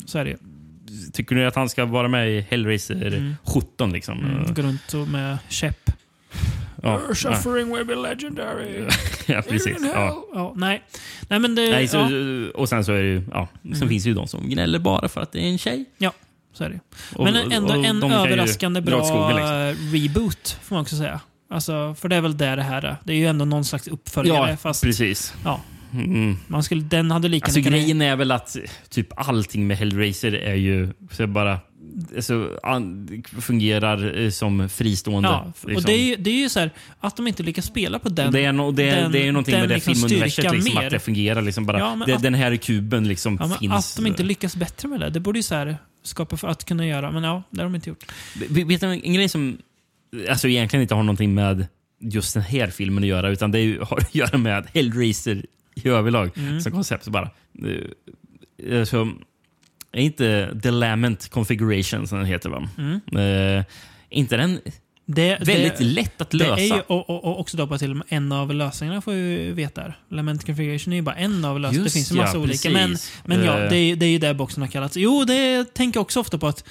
så 0.05 0.17
är 0.19 0.23
det 0.25 0.29
ju. 0.29 0.37
Tycker 1.13 1.35
ni 1.35 1.45
att 1.45 1.55
han 1.55 1.69
ska 1.69 1.85
vara 1.85 2.07
med 2.07 2.29
i 2.29 2.45
Hellraiser 2.49 2.95
Mm. 3.07 3.35
17? 3.43 3.91
Liksom? 3.93 4.19
Mm, 4.19 4.53
går 4.53 4.63
runt 4.63 5.09
med 5.11 5.37
käpp. 5.49 5.91
Ja. 6.83 6.99
Your 6.99 7.13
suffering 7.13 7.75
will 7.75 7.85
be 7.85 7.95
legendary. 7.95 8.87
ja, 9.25 9.41
precis. 9.41 9.77
Ja. 9.93 10.23
Ja, 10.33 10.53
nej. 10.55 10.83
nej, 11.29 11.39
men 11.39 11.55
det... 11.55 11.69
Nej, 11.71 11.87
så, 11.87 11.97
ja, 11.97 12.51
Och 12.55 12.69
sen 12.69 12.85
så 12.85 12.91
är 12.91 13.01
det 13.01 13.07
ju, 13.07 13.23
ja, 13.31 13.47
sen 13.63 13.73
Mm. 13.73 13.89
finns 13.89 14.03
det 14.03 14.09
ju 14.09 14.15
de 14.15 14.27
som 14.27 14.49
gnäller 14.49 14.79
bara 14.79 15.07
för 15.09 15.21
att 15.21 15.31
det 15.31 15.39
är 15.39 15.49
en 15.49 15.57
tjej. 15.57 15.85
så 16.53 16.63
är 16.63 16.69
det. 16.69 16.79
Och, 17.15 17.23
Men 17.23 17.51
ändå 17.51 17.73
och 17.75 17.85
en 17.85 18.03
överraskande 18.03 18.81
bra 18.81 19.03
skogen, 19.03 19.35
liksom. 19.35 19.93
reboot, 19.93 20.57
får 20.63 20.75
man 20.75 20.81
också 20.81 20.95
säga. 20.95 21.19
Alltså, 21.51 21.95
för 21.99 22.09
det 22.09 22.15
är 22.15 22.21
väl 22.21 22.37
det 22.37 22.55
det 22.55 22.63
här 22.63 22.85
är. 22.85 22.95
Det 23.03 23.13
är 23.13 23.17
ju 23.17 23.25
ändå 23.25 23.45
någon 23.45 23.65
slags 23.65 23.87
uppföljare. 23.87 24.49
Ja, 24.49 24.57
fast, 24.57 24.83
precis. 24.83 25.33
ja. 25.45 25.61
Mm. 25.93 26.37
Man 26.47 26.63
skulle, 26.63 26.81
den 26.81 27.11
hade 27.11 27.27
lika 27.27 27.45
alltså, 27.45 27.59
Grejen 27.59 28.01
är 28.01 28.15
väl 28.15 28.31
att 28.31 28.57
typ 28.89 29.07
allting 29.15 29.67
med 29.67 29.77
Hellraiser 29.77 30.31
är 30.31 30.55
ju 30.55 30.89
så 31.11 31.27
bara 31.27 31.59
alltså, 32.15 32.59
fungerar 33.41 34.19
eh, 34.19 34.29
som 34.29 34.69
fristående. 34.69 35.29
Ja, 35.29 35.53
och 35.61 35.69
liksom. 35.69 35.85
det, 35.85 36.13
är, 36.13 36.17
det 36.17 36.29
är 36.29 36.39
ju 36.39 36.49
så 36.49 36.59
här, 36.59 36.71
att 36.99 37.17
de 37.17 37.27
inte 37.27 37.43
lyckas 37.43 37.65
spela 37.65 37.99
på 37.99 38.09
den 38.09 38.33
Det 38.33 38.45
är, 38.45 38.51
no, 38.51 38.71
det, 38.71 38.91
den, 38.91 39.11
det 39.11 39.19
är 39.19 39.23
ju 39.23 39.31
någonting 39.31 39.59
med 39.59 39.69
det 39.69 39.75
liksom 39.75 39.95
filmuniverset, 39.95 40.51
liksom, 40.51 40.77
att 40.77 40.89
det 40.89 40.99
fungerar. 40.99 41.41
Liksom 41.41 41.65
bara, 41.65 41.79
ja, 41.79 42.03
det, 42.05 42.13
att, 42.13 42.21
den 42.21 42.33
här 42.33 42.55
kuben 42.55 43.07
liksom 43.07 43.37
ja, 43.41 43.57
finns. 43.59 43.73
Att 43.73 44.03
de 44.03 44.07
inte 44.07 44.23
lyckas 44.23 44.55
bättre 44.55 44.87
med 44.87 44.99
det, 44.99 45.09
det 45.09 45.19
borde 45.19 45.39
ju 45.39 45.43
så 45.43 45.55
här, 45.55 45.77
skapa 46.03 46.37
för 46.37 46.47
att 46.47 46.65
kunna 46.65 46.87
göra, 46.87 47.11
men 47.11 47.23
ja, 47.23 47.43
det 47.49 47.61
har 47.61 47.65
de 47.65 47.75
inte 47.75 47.89
gjort. 47.89 48.05
Vet 48.49 48.81
du 48.81 48.87
en 48.87 49.13
grej 49.13 49.29
som 49.29 49.57
alltså, 50.29 50.47
egentligen 50.47 50.81
inte 50.81 50.95
har 50.95 51.03
någonting 51.03 51.33
med 51.33 51.67
just 51.99 52.33
den 52.33 52.43
här 52.43 52.67
filmen 52.67 53.03
att 53.03 53.07
göra, 53.07 53.29
utan 53.29 53.51
det 53.51 53.77
har 53.81 53.97
att 53.97 54.15
göra 54.15 54.37
med 54.37 54.67
Hellraiser 54.73 55.45
i 55.83 55.89
överlag 55.89 56.31
mm. 56.37 56.61
som 56.61 56.71
koncept. 56.71 57.07
Bara. 57.07 57.29
Alltså, 58.79 59.07
är 59.91 60.01
inte 60.01 60.59
The 60.63 60.71
Lament 60.71 61.29
Configuration 61.29 62.07
som 62.07 62.17
den 62.17 62.27
heter 62.27 62.49
va? 62.49 62.69
Mm. 62.77 63.17
Uh, 63.57 63.63
inte 64.09 64.37
den 64.37 64.59
det, 65.05 65.37
väldigt 65.41 65.77
det, 65.77 65.83
lätt 65.83 66.21
att 66.21 66.33
lösa? 66.33 66.61
Ju, 66.61 66.81
och, 66.87 67.09
och, 67.09 67.23
och 67.23 67.39
också 67.39 67.65
bara 67.65 67.79
till 67.79 68.01
en 68.07 68.31
av 68.31 68.53
lösningarna 68.53 69.01
får 69.01 69.11
vi 69.11 69.51
veta. 69.51 69.93
Lament 70.09 70.45
Configuration 70.45 70.93
är 70.93 70.97
ju 70.97 71.01
bara 71.01 71.15
en 71.15 71.45
av 71.45 71.59
lösningarna. 71.59 71.83
Det 71.83 71.91
finns 71.91 72.11
ju 72.11 72.15
massa 72.15 72.37
ja, 72.37 72.43
olika. 72.43 72.69
Men, 72.69 72.97
men 73.25 73.43
ja, 73.43 73.63
uh, 73.63 73.69
det 73.69 73.77
är, 73.77 73.95
det 73.95 74.05
är 74.05 74.09
ju 74.09 74.17
det 74.17 74.33
boxen 74.33 74.63
har 74.63 74.69
kallats. 74.69 74.97
Jo, 74.97 75.23
det 75.25 75.73
tänker 75.73 75.97
jag 75.97 76.01
också 76.01 76.19
ofta 76.19 76.37
på 76.37 76.47
att 76.47 76.63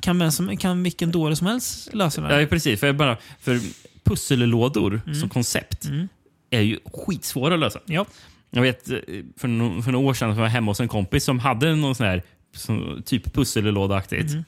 kan, 0.00 0.18
vem 0.18 0.32
som, 0.32 0.56
kan 0.56 0.82
vilken 0.82 1.10
dåre 1.10 1.36
som 1.36 1.46
helst 1.46 1.94
lösa 1.94 2.20
det. 2.20 2.40
Ja, 2.40 2.46
precis. 2.46 2.80
För, 2.80 2.92
bara, 2.92 3.16
för 3.40 3.60
pussellådor 4.04 5.00
mm. 5.06 5.20
som 5.20 5.28
koncept 5.28 5.84
mm. 5.84 6.08
är 6.50 6.60
ju 6.60 6.78
skitsvåra 6.92 7.54
att 7.54 7.60
lösa. 7.60 7.80
Ja. 7.86 8.06
Jag 8.50 8.62
vet, 8.62 8.90
eh, 8.90 8.98
för, 9.36 9.48
no 9.48 9.82
för 9.82 9.92
några 9.92 10.06
år 10.06 10.14
sedan 10.14 10.36
var 10.36 10.42
jag 10.42 10.50
hemma 10.50 10.70
hos 10.70 10.80
en 10.80 10.88
kompis 10.88 11.24
som 11.24 11.38
hade 11.38 11.74
någon 11.74 11.94
sån 11.94 12.06
här 12.06 12.22
som, 12.56 13.02
typ 13.06 13.34
pussellådeaktigt. 13.34 14.30
Mm. 14.30 14.44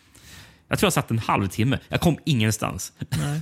Jag 0.68 0.78
tror 0.78 0.86
jag 0.86 0.92
satt 0.92 1.10
en 1.10 1.18
halvtimme. 1.18 1.78
Jag 1.88 2.00
kom 2.00 2.18
ingenstans. 2.24 2.92
Nej. 2.98 3.40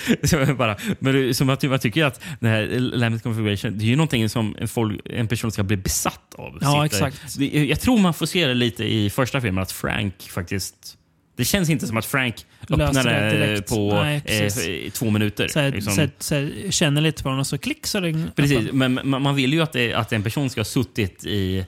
så 0.22 0.54
bara, 0.54 0.76
men 0.98 1.34
som 1.34 1.50
att, 1.50 1.62
jag 1.62 1.80
tycker 1.80 2.04
att 2.04 2.20
den 2.40 2.50
här 2.50 2.66
Limit 2.78 3.22
Configuration 3.22 3.78
det 3.78 3.84
är 3.84 3.86
ju 3.86 3.96
någonting 3.96 4.28
som 4.28 4.56
en, 4.58 4.68
folk, 4.68 5.00
en 5.04 5.28
person 5.28 5.52
ska 5.52 5.62
bli 5.62 5.76
besatt 5.76 6.34
av. 6.34 6.58
Ja, 6.60 6.86
exakt. 6.86 7.40
Jag 7.40 7.80
tror 7.80 7.98
man 7.98 8.14
får 8.14 8.26
se 8.26 8.46
det 8.46 8.54
lite 8.54 8.84
i 8.84 9.10
första 9.10 9.40
filmen, 9.40 9.62
att 9.62 9.72
Frank 9.72 10.14
faktiskt 10.22 10.98
det 11.36 11.44
känns 11.44 11.70
inte 11.70 11.86
som 11.86 11.96
att 11.96 12.06
Frank 12.06 12.46
öppnar 12.70 13.04
det 13.04 13.68
på 13.68 13.94
Nej, 13.94 14.22
eh, 14.26 14.92
två 14.92 15.10
minuter. 15.10 15.48
Så, 15.48 15.68
liksom. 15.68 15.94
så, 15.94 16.08
så, 16.18 16.48
känner 16.70 17.00
lite 17.00 17.22
på 17.22 17.28
den 17.28 17.38
och 17.38 17.46
så 17.46 17.58
klick 17.58 17.86
så 17.86 18.00
det 18.00 18.28
Precis, 18.36 18.72
men 18.72 19.00
man 19.04 19.34
vill 19.34 19.52
ju 19.52 19.60
att, 19.60 19.72
det, 19.72 19.94
att 19.94 20.12
en 20.12 20.22
person 20.22 20.50
ska 20.50 20.60
ha 20.60 20.64
suttit 20.64 21.24
i 21.26 21.66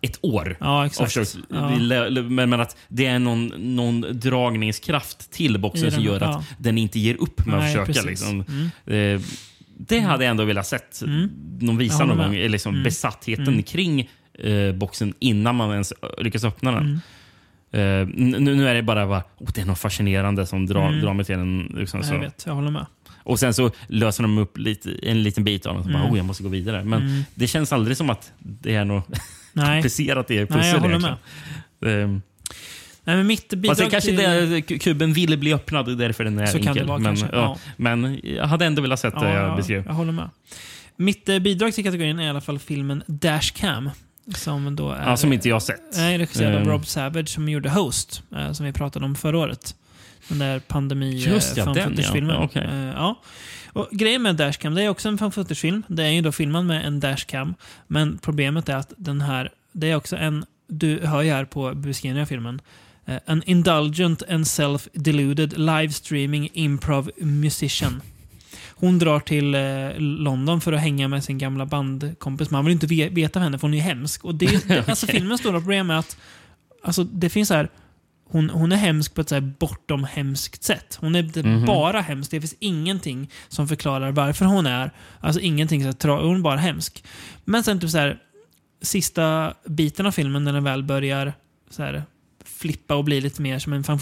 ett 0.00 0.18
år. 0.22 0.56
Ja, 0.60 0.86
exakt. 0.86 1.36
Ja. 1.48 1.78
Men, 1.78 2.50
men, 2.50 2.60
att 2.60 2.76
det 2.88 3.06
är 3.06 3.18
någon, 3.18 3.46
någon 3.76 4.06
dragningskraft 4.12 5.30
till 5.30 5.58
boxen 5.58 5.92
som 5.92 6.02
gör 6.02 6.16
att 6.16 6.22
ja. 6.22 6.44
den 6.58 6.78
inte 6.78 6.98
ger 6.98 7.14
upp 7.14 7.46
med 7.46 7.58
Nej, 7.58 7.78
att 7.78 7.86
försöka. 7.86 8.08
Liksom. 8.08 8.44
Mm. 8.86 9.14
Eh, 9.14 9.20
det 9.78 10.00
hade 10.00 10.24
jag 10.24 10.30
ändå 10.30 10.44
velat 10.44 10.66
sett 10.66 11.02
mm. 11.02 11.30
någon 11.60 11.78
visa 11.78 12.04
någon 12.04 12.18
gång. 12.18 12.32
Liksom 12.32 12.74
mm. 12.74 12.84
Besattheten 12.84 13.48
mm. 13.48 13.62
kring 13.62 14.10
eh, 14.38 14.72
boxen 14.72 15.14
innan 15.18 15.56
man 15.56 15.70
ens 15.70 15.92
lyckas 16.18 16.44
öppna 16.44 16.72
den. 16.72 17.00
Uh, 17.74 17.80
nu, 18.14 18.40
nu, 18.40 18.68
är 18.68 18.74
det 18.74 18.82
bara, 18.82 19.06
bara 19.06 19.22
oh, 19.38 19.48
det 19.54 19.60
är 19.60 19.64
något 19.64 19.78
fascinerande 19.78 20.46
som 20.46 20.66
drar, 20.66 20.88
mm. 20.88 21.00
drar 21.00 21.14
mig 21.14 21.24
till 21.24 21.38
den. 21.38 21.72
Liksom, 21.76 22.02
jag 22.10 22.18
vet, 22.18 22.42
jag 22.46 22.54
håller 22.54 22.70
med. 22.70 22.86
Och 23.16 23.38
sen 23.38 23.54
så 23.54 23.70
löser 23.86 24.22
de 24.22 24.38
upp 24.38 24.58
lite, 24.58 24.90
en 25.02 25.22
liten 25.22 25.44
bit 25.44 25.66
av 25.66 25.74
den. 25.74 25.82
Så 25.82 25.90
mm. 25.90 26.02
bara, 26.02 26.12
oh, 26.12 26.16
jag 26.16 26.26
måste 26.26 26.42
gå 26.42 26.48
vidare. 26.48 26.84
Men 26.84 27.02
mm. 27.02 27.22
det 27.34 27.46
känns 27.46 27.72
aldrig 27.72 27.96
som 27.96 28.10
att 28.10 28.32
det 28.38 28.74
är 28.74 28.84
något 28.84 29.06
komplicerat 29.54 30.30
i 30.30 30.46
pussel. 30.46 30.60
Nej, 30.60 30.70
jag 30.70 30.80
håller 30.80 30.98
med. 30.98 32.04
Um, 32.04 32.22
Nej, 33.08 33.16
men 33.16 33.26
mitt 33.26 33.48
bidrag 33.48 33.76
det 33.76 33.90
kanske 33.90 34.16
till... 34.16 34.50
det, 34.50 34.78
kuben 34.78 35.12
ville 35.12 35.36
bli 35.36 35.54
öppnad, 35.54 35.98
därför 35.98 36.24
den 36.24 36.38
är 36.38 36.46
så 36.46 36.56
enkel. 36.56 36.74
Kan 36.74 36.76
det 36.76 36.84
vara, 36.84 36.98
men, 36.98 37.16
ja, 37.16 37.28
ja. 37.32 37.58
men 37.76 38.20
jag 38.22 38.46
hade 38.46 38.64
ändå 38.64 38.82
velat 38.82 39.00
sett 39.00 39.20
det 39.20 39.32
jag 39.32 39.56
beskrev. 39.56 39.86
Jag 39.86 39.94
håller 39.94 40.12
med. 40.12 40.30
Mitt 40.96 41.28
eh, 41.28 41.38
bidrag 41.38 41.74
till 41.74 41.84
kategorin 41.84 42.18
är 42.18 42.24
i 42.24 42.28
alla 42.28 42.40
fall 42.40 42.58
filmen 42.58 43.02
Dashcam. 43.06 43.90
Som 44.34 44.76
då 44.76 44.90
är... 44.90 45.08
Ja, 45.08 45.16
som 45.16 45.32
inte 45.32 45.48
jag 45.48 45.62
sett. 45.62 45.82
Nej, 45.96 46.18
regisserad 46.18 46.54
av 46.54 46.60
ehm. 46.60 46.68
Rob 46.68 46.86
Savage 46.86 47.28
som 47.28 47.48
gjorde 47.48 47.70
Host, 47.70 48.22
eh, 48.36 48.52
som 48.52 48.66
vi 48.66 48.72
pratade 48.72 49.04
om 49.04 49.14
förra 49.14 49.38
året. 49.38 49.74
Den 50.28 50.38
där 50.38 50.60
pandemi 50.60 51.10
Just 51.10 51.56
ja, 51.56 51.64
den 51.64 51.96
ja. 51.96 52.34
ja, 52.34 52.44
okay. 52.44 52.66
ja. 52.86 53.22
Och 53.72 53.88
grejen 53.90 54.22
med 54.22 54.36
Dashcam, 54.36 54.74
det 54.74 54.82
är 54.82 54.88
också 54.88 55.08
en 55.08 55.18
fan 55.18 55.32
Det 55.86 56.04
är 56.04 56.10
ju 56.10 56.20
då 56.20 56.32
filmad 56.32 56.64
med 56.64 56.86
en 56.86 57.00
Dashcam. 57.00 57.54
Men 57.86 58.18
problemet 58.18 58.68
är 58.68 58.76
att 58.76 58.92
den 58.96 59.20
här, 59.20 59.52
det 59.72 59.90
är 59.90 59.96
också 59.96 60.16
en, 60.16 60.44
du 60.66 61.06
hör 61.06 61.22
ju 61.22 61.30
här 61.30 61.44
på 61.44 61.74
beskrivningen 61.74 62.22
av 62.22 62.26
filmen, 62.26 62.60
an 63.26 63.42
indulgent 63.46 64.22
and 64.28 64.44
self-deluded 64.44 65.56
live 65.56 65.92
streaming 65.92 66.48
improv 66.52 67.10
musician. 67.16 68.02
Hon 68.80 68.98
drar 68.98 69.20
till 69.20 69.54
eh, 69.54 69.60
London 69.98 70.60
för 70.60 70.72
att 70.72 70.80
hänga 70.80 71.08
med 71.08 71.24
sin 71.24 71.38
gamla 71.38 71.66
bandkompis. 71.66 72.50
Man 72.50 72.64
vill 72.64 72.72
inte 72.72 72.86
veta 73.08 73.40
henne 73.40 73.58
för 73.58 73.66
hon 73.66 73.74
är 73.74 73.80
hemsk. 73.80 74.24
Och 74.24 74.34
det, 74.34 74.56
okay. 74.64 74.82
alltså, 74.86 75.06
filmens 75.06 75.40
stora 75.40 75.60
problem 75.60 75.90
är 75.90 75.94
att 75.94 76.16
alltså, 76.82 77.04
det 77.04 77.28
finns 77.28 77.48
så 77.48 77.54
här 77.54 77.68
hon, 78.30 78.50
hon 78.50 78.72
är 78.72 78.76
hemsk 78.76 79.14
på 79.14 79.20
ett 79.20 79.28
så 79.28 79.34
här 79.34 79.52
bortom 79.58 80.04
hemskt 80.04 80.62
sätt. 80.62 80.98
Hon 81.00 81.14
är 81.14 81.38
mm 81.38 81.62
-hmm. 81.62 81.66
bara 81.66 82.00
hemsk. 82.00 82.30
Det 82.30 82.40
finns 82.40 82.54
ingenting 82.58 83.30
som 83.48 83.68
förklarar 83.68 84.10
varför 84.10 84.44
hon 84.44 84.66
är. 84.66 84.90
Alltså 85.20 85.40
ingenting 85.40 85.82
så 85.82 86.08
här, 86.08 86.22
hon 86.22 86.36
är 86.36 86.40
bara 86.40 86.56
hemsk. 86.56 87.04
Men 87.44 87.64
sen 87.64 87.80
typ 87.80 87.90
så 87.90 87.98
här, 87.98 88.18
sista 88.82 89.54
biten 89.64 90.06
av 90.06 90.12
filmen 90.12 90.44
när 90.44 90.52
den 90.52 90.64
väl 90.64 90.82
börjar 90.82 91.32
så 91.70 91.82
här, 91.82 92.02
flippa 92.44 92.94
och 92.94 93.04
bli 93.04 93.20
lite 93.20 93.42
mer 93.42 93.58
som 93.58 93.72
en 93.72 93.84
fan 93.84 93.98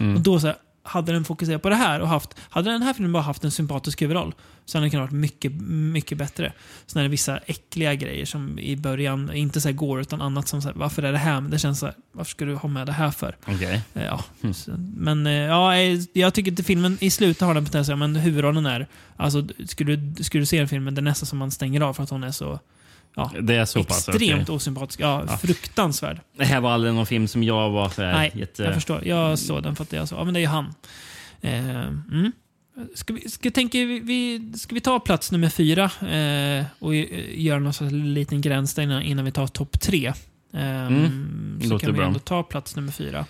mm. 0.00 0.14
Och 0.14 0.20
då 0.20 0.40
så 0.40 0.46
här, 0.46 0.56
hade 0.86 1.12
den 1.12 1.24
fokuserat 1.24 1.62
på 1.62 1.68
det 1.68 1.74
här 1.74 2.00
och 2.00 2.08
haft, 2.08 2.34
hade 2.50 2.70
den 2.70 2.82
här 2.82 2.94
filmen 2.94 3.12
bara 3.12 3.22
haft 3.22 3.44
en 3.44 3.50
sympatisk 3.50 4.02
huvudroll 4.02 4.34
så 4.64 4.78
hade 4.78 4.84
den 4.84 4.90
kunnat 4.90 5.10
vara 5.10 5.20
mycket, 5.20 5.52
mycket 5.92 6.18
bättre. 6.18 6.52
Sen 6.86 7.00
är 7.00 7.04
det 7.04 7.10
vissa 7.10 7.38
äckliga 7.38 7.94
grejer 7.94 8.24
som 8.24 8.58
i 8.58 8.76
början, 8.76 9.32
inte 9.34 9.60
så 9.60 9.72
går 9.72 10.00
utan 10.00 10.22
annat 10.22 10.48
som 10.48 10.62
så 10.62 10.68
här, 10.68 10.74
varför 10.76 11.02
är 11.02 11.12
det 11.12 11.18
här? 11.18 11.40
Men 11.40 11.50
det 11.50 11.58
känns 11.58 11.78
så 11.78 11.86
här, 11.86 11.94
varför 12.12 12.30
ska 12.30 12.44
du 12.44 12.54
ha 12.54 12.68
med 12.68 12.86
det 12.86 12.92
här 12.92 13.10
för? 13.10 13.36
Okay. 13.46 13.80
Eh, 13.94 14.04
ja. 14.04 14.24
Mm. 14.42 14.54
Men 14.96 15.26
eh, 15.26 15.32
ja, 15.32 15.76
eh, 15.76 16.00
jag 16.12 16.34
tycker 16.34 16.52
att 16.52 16.66
filmen 16.66 16.98
i 17.00 17.10
slutet 17.10 17.40
har 17.40 17.54
den 17.54 17.64
potential, 17.64 17.98
men 17.98 18.16
huvudrollen 18.16 18.66
är, 18.66 18.86
alltså 19.16 19.48
skulle, 19.66 20.14
skulle 20.20 20.42
du 20.42 20.46
se 20.46 20.58
en 20.58 20.68
film, 20.68 20.94
det 20.94 21.00
är 21.00 21.02
nästan 21.02 21.26
som 21.26 21.38
man 21.38 21.50
stänger 21.50 21.80
av 21.80 21.94
för 21.94 22.02
att 22.02 22.10
hon 22.10 22.24
är 22.24 22.32
så 22.32 22.60
Ja, 23.18 23.32
det 23.40 23.54
är 23.54 23.64
så 23.64 23.84
pass, 23.84 24.08
extremt 24.08 24.42
okay. 24.42 24.56
osympatisk. 24.56 25.00
Ja, 25.00 25.24
ja, 25.28 25.36
fruktansvärd. 25.36 26.20
Det 26.36 26.44
här 26.44 26.60
var 26.60 26.70
aldrig 26.70 26.94
någon 26.94 27.06
film 27.06 27.28
som 27.28 27.42
jag 27.42 27.70
var 27.70 27.88
så 27.88 28.02
Nej, 28.02 28.32
jätte... 28.34 28.62
jag 28.62 28.74
förstår. 28.74 29.06
Jag 29.06 29.38
såg 29.38 29.62
den 29.62 29.76
för 29.76 29.82
att 29.82 29.92
jag 29.92 30.08
sa, 30.08 30.16
ja 30.16 30.24
men 30.24 30.34
det 30.34 30.40
är 30.40 30.42
ju 30.42 30.46
han. 30.46 30.74
Eh, 31.40 31.86
mm. 31.86 32.32
Ska 32.94 33.14
vi, 33.14 33.30
ska, 33.30 33.50
tänka, 33.50 33.78
vi, 33.78 34.52
ska 34.56 34.74
vi 34.74 34.80
ta 34.80 35.00
plats 35.00 35.32
nummer 35.32 35.48
fyra 35.48 35.84
eh, 35.84 36.64
och 36.78 36.94
göra 36.94 37.58
någon 37.58 38.14
liten 38.14 38.40
gräns 38.40 38.74
där 38.74 38.82
innan, 38.82 39.02
innan 39.02 39.24
vi 39.24 39.32
tar 39.32 39.46
topp 39.46 39.80
tre? 39.80 40.06
Eh, 40.52 40.86
mm. 40.86 41.60
Så 41.68 41.78
kan 41.78 41.92
vi 41.92 41.96
bra. 41.96 42.06
ändå 42.06 42.18
ta 42.18 42.42
plats 42.42 42.76
nummer 42.76 42.92
fyra. 42.92 43.26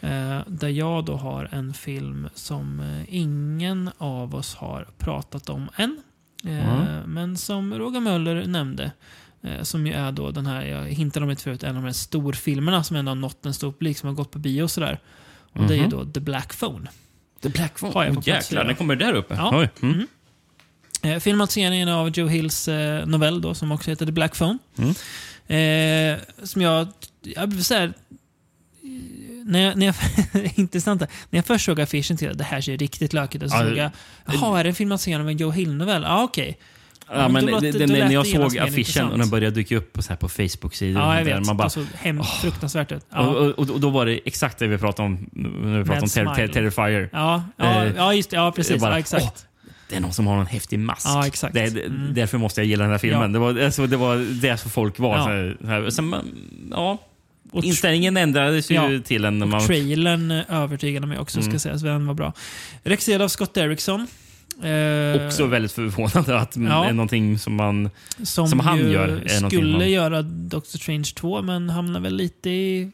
Eh, 0.00 0.40
där 0.46 0.68
jag 0.68 1.04
då 1.04 1.16
har 1.16 1.48
en 1.52 1.74
film 1.74 2.28
som 2.34 2.80
eh, 2.80 3.14
ingen 3.14 3.90
av 3.98 4.34
oss 4.34 4.54
har 4.54 4.88
pratat 4.98 5.48
om 5.48 5.68
än. 5.76 6.02
Mm. 6.44 7.02
Men 7.06 7.36
som 7.36 7.74
Roger 7.74 8.00
Möller 8.00 8.46
nämnde, 8.46 8.92
eh, 9.42 9.62
som 9.62 9.86
ju 9.86 9.92
är 9.92 10.12
då 10.12 10.30
den 10.30 10.46
här, 10.46 10.64
jag 10.64 10.84
hintade 10.84 11.24
om 11.24 11.30
det 11.30 11.36
förut, 11.36 11.62
en 11.62 11.68
av 11.68 11.74
de 11.74 11.84
här 11.84 11.92
storfilmerna 11.92 12.84
som 12.84 12.96
ändå 12.96 13.10
har 13.10 13.16
nått 13.16 13.46
en 13.46 13.54
stor 13.54 13.72
publik, 13.72 13.98
som 13.98 14.08
har 14.08 14.14
gått 14.14 14.30
på 14.30 14.38
bio 14.38 14.62
och 14.62 14.70
sådär. 14.70 14.98
Och 15.50 15.56
mm 15.56 15.68
det 15.68 15.74
är 15.74 15.76
ju 15.76 15.82
mhm. 15.82 15.90
då 15.90 16.04
The 16.04 16.20
Black 16.20 16.58
Phone. 16.58 16.88
The 17.42 17.48
Black 17.48 17.78
Phone? 17.78 17.92
Har 17.92 18.04
jag 18.04 18.14
på 18.14 18.20
oh, 18.20 18.28
jäklar, 18.28 18.64
den 18.64 18.76
kommer 18.76 18.96
där 18.96 19.14
uppe? 19.14 19.34
Ja. 19.34 19.60
Oj. 19.60 19.70
Mm. 19.82 19.94
Mm. 19.94 20.06
Eh, 21.02 21.20
filmatiseringen 21.20 21.88
av 21.88 22.08
Joe 22.08 22.26
Hills 22.26 22.68
novell 23.06 23.40
då, 23.40 23.54
som 23.54 23.72
också 23.72 23.90
heter 23.90 24.06
The 24.06 24.12
Black 24.12 24.36
Phone. 24.36 24.58
Mm. 24.78 24.94
Eh, 25.48 26.18
som 26.42 26.62
jag, 26.62 26.88
jag 27.22 27.64
så 27.64 27.74
här, 27.74 27.92
när 29.48 29.60
jag, 29.60 29.76
när 29.76 29.86
jag, 29.86 29.94
intressant, 30.54 31.00
när 31.00 31.08
jag 31.30 31.44
först 31.44 31.64
såg 31.64 31.80
affischen 31.80 32.16
till 32.16 32.36
det 32.36 32.44
här 32.44 32.60
ser 32.60 32.76
riktigt 32.76 33.12
lökigt 33.12 33.44
ut, 33.44 33.50
så 33.50 33.58
såg 33.58 33.76
jag, 33.76 33.90
jaha, 34.26 34.60
är 34.60 34.64
det 34.64 34.70
en 34.70 34.74
filmatisering 34.74 35.20
av 35.20 35.28
en 35.28 35.36
Joe 35.36 35.50
Hill-novell? 35.50 36.02
Ja, 36.02 36.22
okej. 36.22 36.42
Okay. 36.42 36.54
Ja, 37.10 37.28
men 37.28 37.46
låter, 37.46 37.72
det, 37.72 37.86
när 37.86 38.12
jag 38.12 38.26
såg 38.26 38.58
affischen 38.58 39.08
och 39.08 39.18
den 39.18 39.30
började 39.30 39.54
dyka 39.54 39.76
upp 39.76 39.92
på, 39.92 40.02
så 40.02 40.08
här 40.08 40.16
på 40.16 40.28
Facebook-sidor. 40.28 41.02
Ja, 41.02 41.18
jag 41.18 41.24
vet. 41.24 41.46
Man 41.46 41.56
bara, 41.56 41.64
alltså, 41.64 41.84
hem, 41.94 42.20
oh. 42.20 42.40
fruktansvärt 42.40 42.92
ut. 42.92 43.06
Ja. 43.10 43.26
Och, 43.26 43.46
och, 43.46 43.70
och, 43.70 43.80
då 43.80 43.90
var 43.90 44.06
det 44.06 44.20
exakt 44.24 44.58
det 44.58 44.66
vi 44.66 44.78
pratade 44.78 45.06
om 45.06 45.30
när 45.32 45.78
vi 45.78 45.84
pratade 45.84 46.02
om 46.02 46.08
ter, 46.08 46.46
ter, 46.46 46.52
Terrifier. 46.52 47.08
Ja, 47.12 47.44
ja, 47.56 47.84
uh, 47.84 47.96
ja, 47.96 48.14
just, 48.14 48.32
ja 48.32 48.52
precis. 48.56 48.80
Bara, 48.80 48.92
ja, 48.92 48.98
exakt. 48.98 49.24
Oh, 49.24 49.30
det 49.88 49.96
är 49.96 50.00
någon 50.00 50.12
som 50.12 50.26
har 50.26 50.40
en 50.40 50.46
häftig 50.46 50.78
mask. 50.78 51.06
Ja, 51.06 51.26
exakt. 51.26 51.54
Det, 51.54 51.60
mm. 51.60 52.14
Därför 52.14 52.38
måste 52.38 52.60
jag 52.60 52.66
gilla 52.66 52.84
den 52.84 52.90
här 52.90 52.98
filmen. 52.98 53.20
Ja. 53.20 53.28
Det, 53.28 53.38
var, 53.38 53.60
alltså, 53.60 53.86
det 53.86 53.96
var 53.96 54.40
det 54.40 54.56
som 54.56 54.70
folk 54.70 54.98
var. 54.98 55.18
Ja. 55.18 55.54
Så 55.60 55.66
här, 55.66 55.90
sen, 55.90 56.14
ja, 56.70 56.98
och 57.52 57.64
Inställningen 57.64 58.16
ändrades 58.16 58.70
ju 58.70 58.74
ja, 58.74 58.88
till 59.04 59.24
en... 59.24 59.48
Man... 59.48 59.66
Trailern 59.66 60.30
övertygade 60.30 61.06
mig 61.06 61.18
också, 61.18 61.38
mm. 61.40 61.50
ska 61.50 61.58
sägas. 61.58 61.82
Den 61.82 62.06
var 62.06 62.14
bra. 62.14 62.32
Regisserad 62.82 63.22
av 63.22 63.28
Scott 63.28 63.54
Derrickson. 63.54 64.06
Eh, 64.62 65.26
Också 65.26 65.46
väldigt 65.46 65.72
förvånande 65.72 66.38
att 66.38 66.56
Ja. 66.56 66.84
är 66.84 66.92
någonting 66.92 67.38
som 67.38 67.54
man... 67.54 67.90
som, 68.22 68.48
som 68.48 68.60
han 68.60 68.90
gör 68.90 69.08
är 69.08 69.48
skulle 69.48 69.78
man- 69.78 69.90
göra 69.90 70.22
Doctor 70.22 70.78
Strange 70.78 71.12
2, 71.16 71.42
men 71.42 71.70
hamnar 71.70 72.00
väl 72.00 72.16
lite 72.16 72.50
i, 72.50 72.90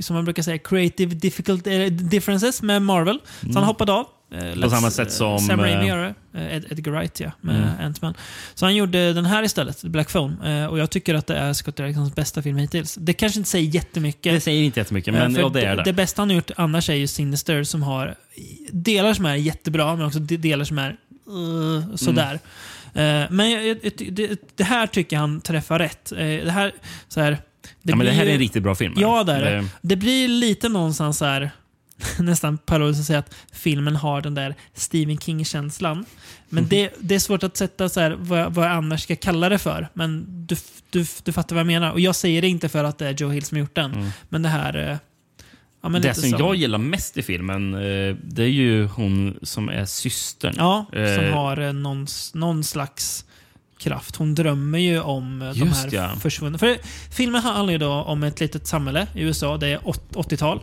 som 0.00 0.16
man 0.16 0.24
brukar 0.24 0.42
säga, 0.42 0.58
creative 0.58 1.14
difficult, 1.14 1.66
eh, 1.66 1.84
differences 1.86 2.62
med 2.62 2.82
Marvel. 2.82 3.18
Så 3.40 3.52
han 3.52 3.64
hoppade 3.64 3.92
av. 3.92 4.06
Eh, 4.32 4.56
lät, 4.56 4.70
samma 4.70 4.90
sätt 4.90 5.12
som, 5.12 5.32
eh, 5.34 5.38
Sam 5.38 5.60
Raimi 5.60 5.82
eh, 5.82 5.88
göra 5.88 6.02
det. 6.02 6.38
Eh, 6.40 6.56
Ed, 6.56 6.64
Edgar 6.72 6.92
Wright, 6.92 7.20
ja. 7.20 7.32
Med 7.40 7.56
Mm. 7.56 7.92
Ant-Man. 7.92 8.14
Så 8.54 8.66
han 8.66 8.76
gjorde 8.76 9.12
den 9.12 9.26
här 9.26 9.42
istället, 9.42 9.82
Black 9.82 10.10
Phone. 10.12 10.60
Eh, 10.62 10.66
och 10.66 10.78
jag 10.78 10.90
tycker 10.90 11.14
att 11.14 11.26
det 11.26 11.36
är 11.36 11.52
Scott 11.52 11.76
Derricksons 11.76 12.14
bästa 12.14 12.42
film 12.42 12.56
hittills. 12.56 12.94
Det 13.00 13.12
kanske 13.12 13.38
inte 13.38 13.50
säger 13.50 13.68
jättemycket. 13.74 14.32
Det 14.32 14.40
säger 14.40 14.62
inte 14.62 14.80
jättemycket, 14.80 15.14
Eh, 15.14 15.20
men 15.20 15.34
ja, 15.34 15.48
det 15.48 15.62
är 15.62 15.76
det. 15.76 15.82
Det 15.84 15.92
bästa 15.92 16.22
han 16.22 16.28
har 16.28 16.34
gjort 16.36 16.50
annars 16.56 16.90
är 16.90 16.94
ju 16.94 17.06
Sinister 17.06 17.64
som 17.64 17.82
har 17.82 18.14
delar 18.72 19.14
som 19.14 19.26
är 19.26 19.34
jättebra, 19.34 19.96
men 19.96 20.06
också 20.06 20.18
de- 20.18 20.36
delar 20.36 20.64
som 20.64 20.78
är 20.78 20.96
uh, 21.30 21.94
sådär. 21.96 22.38
Mm. 22.94 23.22
Eh, 23.22 23.30
men 23.30 23.50
jag, 23.50 23.78
det, 24.10 24.40
det 24.56 24.64
här 24.64 24.86
tycker 24.86 25.16
jag 25.16 25.20
han 25.20 25.40
träffar 25.40 25.78
rätt. 25.78 26.12
Eh, 26.12 26.18
det 26.18 26.50
här, 26.50 26.72
så 27.08 27.20
här, 27.20 27.38
ja, 27.82 27.96
men 27.96 28.06
det 28.06 28.12
här 28.12 28.26
är 28.26 28.32
en 28.32 28.38
riktigt 28.38 28.62
bra 28.62 28.74
film. 28.74 28.94
Ja, 28.96 29.24
det 29.24 29.32
är 29.32 29.40
det. 29.56 29.64
Det 29.82 29.96
blir 29.96 30.28
lite 30.28 30.68
någonstans 30.68 31.18
så 31.18 31.24
här, 31.24 31.50
nästan 32.18 32.58
parodiskt 32.58 33.00
att 33.00 33.06
säga 33.06 33.18
att 33.18 33.34
filmen 33.52 33.96
har 33.96 34.20
den 34.20 34.34
där 34.34 34.54
Stephen 34.74 35.18
King-känslan. 35.18 36.04
Men 36.48 36.62
Mhm. 36.64 36.68
det, 36.70 36.90
det 37.00 37.14
är 37.14 37.18
svårt 37.18 37.42
att 37.42 37.56
sätta 37.56 37.88
så 37.88 38.00
här, 38.00 38.16
vad, 38.18 38.40
jag- 38.40 38.50
vad 38.50 38.66
jag 38.66 38.72
annars 38.72 39.02
ska 39.02 39.16
kalla 39.16 39.48
det 39.48 39.58
för. 39.58 39.88
Men 39.94 40.26
du, 40.46 40.56
du, 40.90 41.06
du 41.22 41.32
fattar 41.32 41.56
vad 41.56 41.60
jag 41.60 41.66
menar. 41.66 41.90
Och 41.92 42.00
jag 42.00 42.16
säger 42.16 42.42
det 42.42 42.48
inte 42.48 42.68
för 42.68 42.84
att 42.84 42.98
det 42.98 43.06
är 43.08 43.12
Joe 43.12 43.28
Hill 43.30 43.44
som 43.44 43.58
gjort 43.58 43.74
den. 43.74 43.92
Mm. 43.94 44.08
Men 44.28 44.42
det 44.42 44.48
här... 44.48 44.90
eh, 44.90 44.96
Ja, 45.82 45.88
men 45.88 46.02
det 46.02 46.14
som 46.14 46.30
som- 46.30 46.38
jag 46.38 46.54
gillar 46.56 46.78
mest 46.78 47.16
i 47.16 47.22
filmen, 47.22 47.74
eh, 47.74 48.16
det 48.24 48.42
är 48.42 48.46
ju 48.48 48.86
hon 48.86 49.38
som 49.42 49.68
är 49.68 49.84
systern. 49.84 50.54
Ja, 50.56 50.86
som 50.92 50.98
Eh, 51.24 51.34
har 51.34 51.56
eh, 51.60 51.72
någon, 51.72 52.06
någon 52.34 52.64
slags 52.64 53.24
kraft. 53.78 54.16
Hon 54.16 54.34
drömmer 54.34 54.78
ju 54.78 55.00
om 55.00 55.42
eh, 55.42 55.48
de 55.52 55.58
Just 55.58 55.84
här 55.84 55.94
ja. 55.94 56.10
försvunna. 56.20 56.58
För 56.58 56.76
filmen 57.16 57.42
handlar 57.42 57.72
ju 57.72 57.78
då 57.78 57.92
om 57.92 58.22
ett 58.22 58.40
litet 58.40 58.66
samhälle 58.66 59.06
i 59.14 59.20
USA. 59.22 59.56
Det 59.56 59.68
är 59.68 59.88
åt- 59.88 60.12
80-tal. 60.16 60.60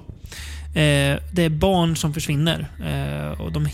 Eh, 0.75 1.17
det 1.31 1.43
är 1.43 1.49
barn 1.49 1.95
som 1.95 2.13
försvinner 2.13 2.67
och 3.37 3.45
och 3.45 3.51
de, 3.51 3.67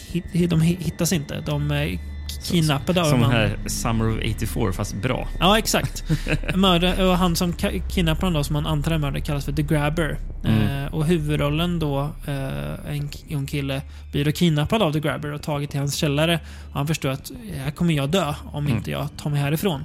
de 0.48 0.62
hittas 0.62 1.14
inte. 1.14 1.42
De 1.46 1.72
är 1.72 2.00
kidnappade 2.44 3.02
av 3.02 3.06
Som 3.06 3.24
en 3.24 3.30
den 3.30 3.32
här 3.32 3.58
Summer 3.68 4.10
of 4.10 4.18
84, 4.36 4.74
fast 4.74 4.96
bra. 4.96 5.28
Ja, 5.40 5.58
exakt. 5.58 6.04
Mördare, 6.56 7.06
och 7.06 7.18
han 7.18 7.36
som 7.36 7.54
kidnappar 7.90 8.28
honom 8.28 8.44
som 8.44 8.54
man 8.54 8.66
antar 8.68 8.92
är 8.92 8.98
mördare, 8.98 9.22
kallas 9.22 9.46
för 9.46 9.52
The 9.52 9.62
Grabber. 9.62 10.18
Mm. 10.46 10.86
Eh, 10.86 10.94
och 10.94 11.06
huvudrollen 11.06 11.80
då, 11.80 12.00
eh, 12.28 12.96
en 12.96 13.10
ung 13.32 13.46
kille, 13.46 13.82
blir 14.12 14.26
då 14.26 14.32
kidnappad 14.32 14.82
av 14.82 14.94
The 14.94 15.00
Grabber 15.00 15.32
och 15.34 15.42
taget 15.42 15.70
till 15.70 15.80
hans 15.80 15.96
källare. 15.96 16.40
Och 16.70 16.74
han 16.74 16.88
förstår 16.88 17.10
att 17.10 17.32
här 17.64 17.72
kommer 17.72 17.94
jag 17.94 18.10
dö 18.10 18.34
om 18.52 18.66
Mm. 18.66 18.78
inte 18.78 18.92
jag 18.92 19.08
tar 19.18 19.30
mig 19.30 19.40
härifrån. 19.42 19.84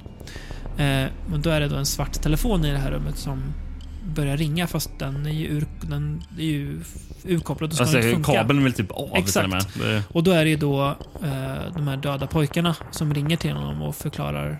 Eh, 0.77 1.05
men 1.29 1.41
då 1.41 1.49
är 1.49 1.59
det 1.59 1.67
då 1.67 1.75
en 1.75 1.85
svart 1.85 2.13
telefon 2.13 2.65
i 2.65 2.71
det 2.71 2.77
här 2.77 2.91
rummet 2.91 3.17
som 3.17 3.43
börjar 4.17 4.37
ringa 4.37 4.67
fast 4.67 4.99
den 4.99 5.25
är 5.25 5.31
ju, 5.31 5.47
ur, 5.47 5.65
den 5.81 6.23
är 6.37 6.41
ju 6.43 6.81
urkopplad 7.25 7.69
och 7.69 7.75
ska 7.75 7.83
Alltså, 7.83 7.97
inte 7.97 8.09
funka. 8.09 8.31
kabeln 8.33 8.63
vill 8.63 8.73
typ 8.73 8.91
av 8.91 9.09
Exakt. 9.15 9.67
Och 10.09 10.23
då 10.23 10.31
är 10.31 10.43
det 10.43 10.49
ju 10.49 10.57
då 10.57 10.85
eh, 11.23 11.73
de 11.75 11.87
här 11.87 11.97
döda 11.97 12.27
pojkarna 12.27 12.75
som 12.91 13.13
ringer 13.13 13.37
till 13.37 13.51
honom 13.51 13.81
och 13.81 13.95
förklarar 13.95 14.59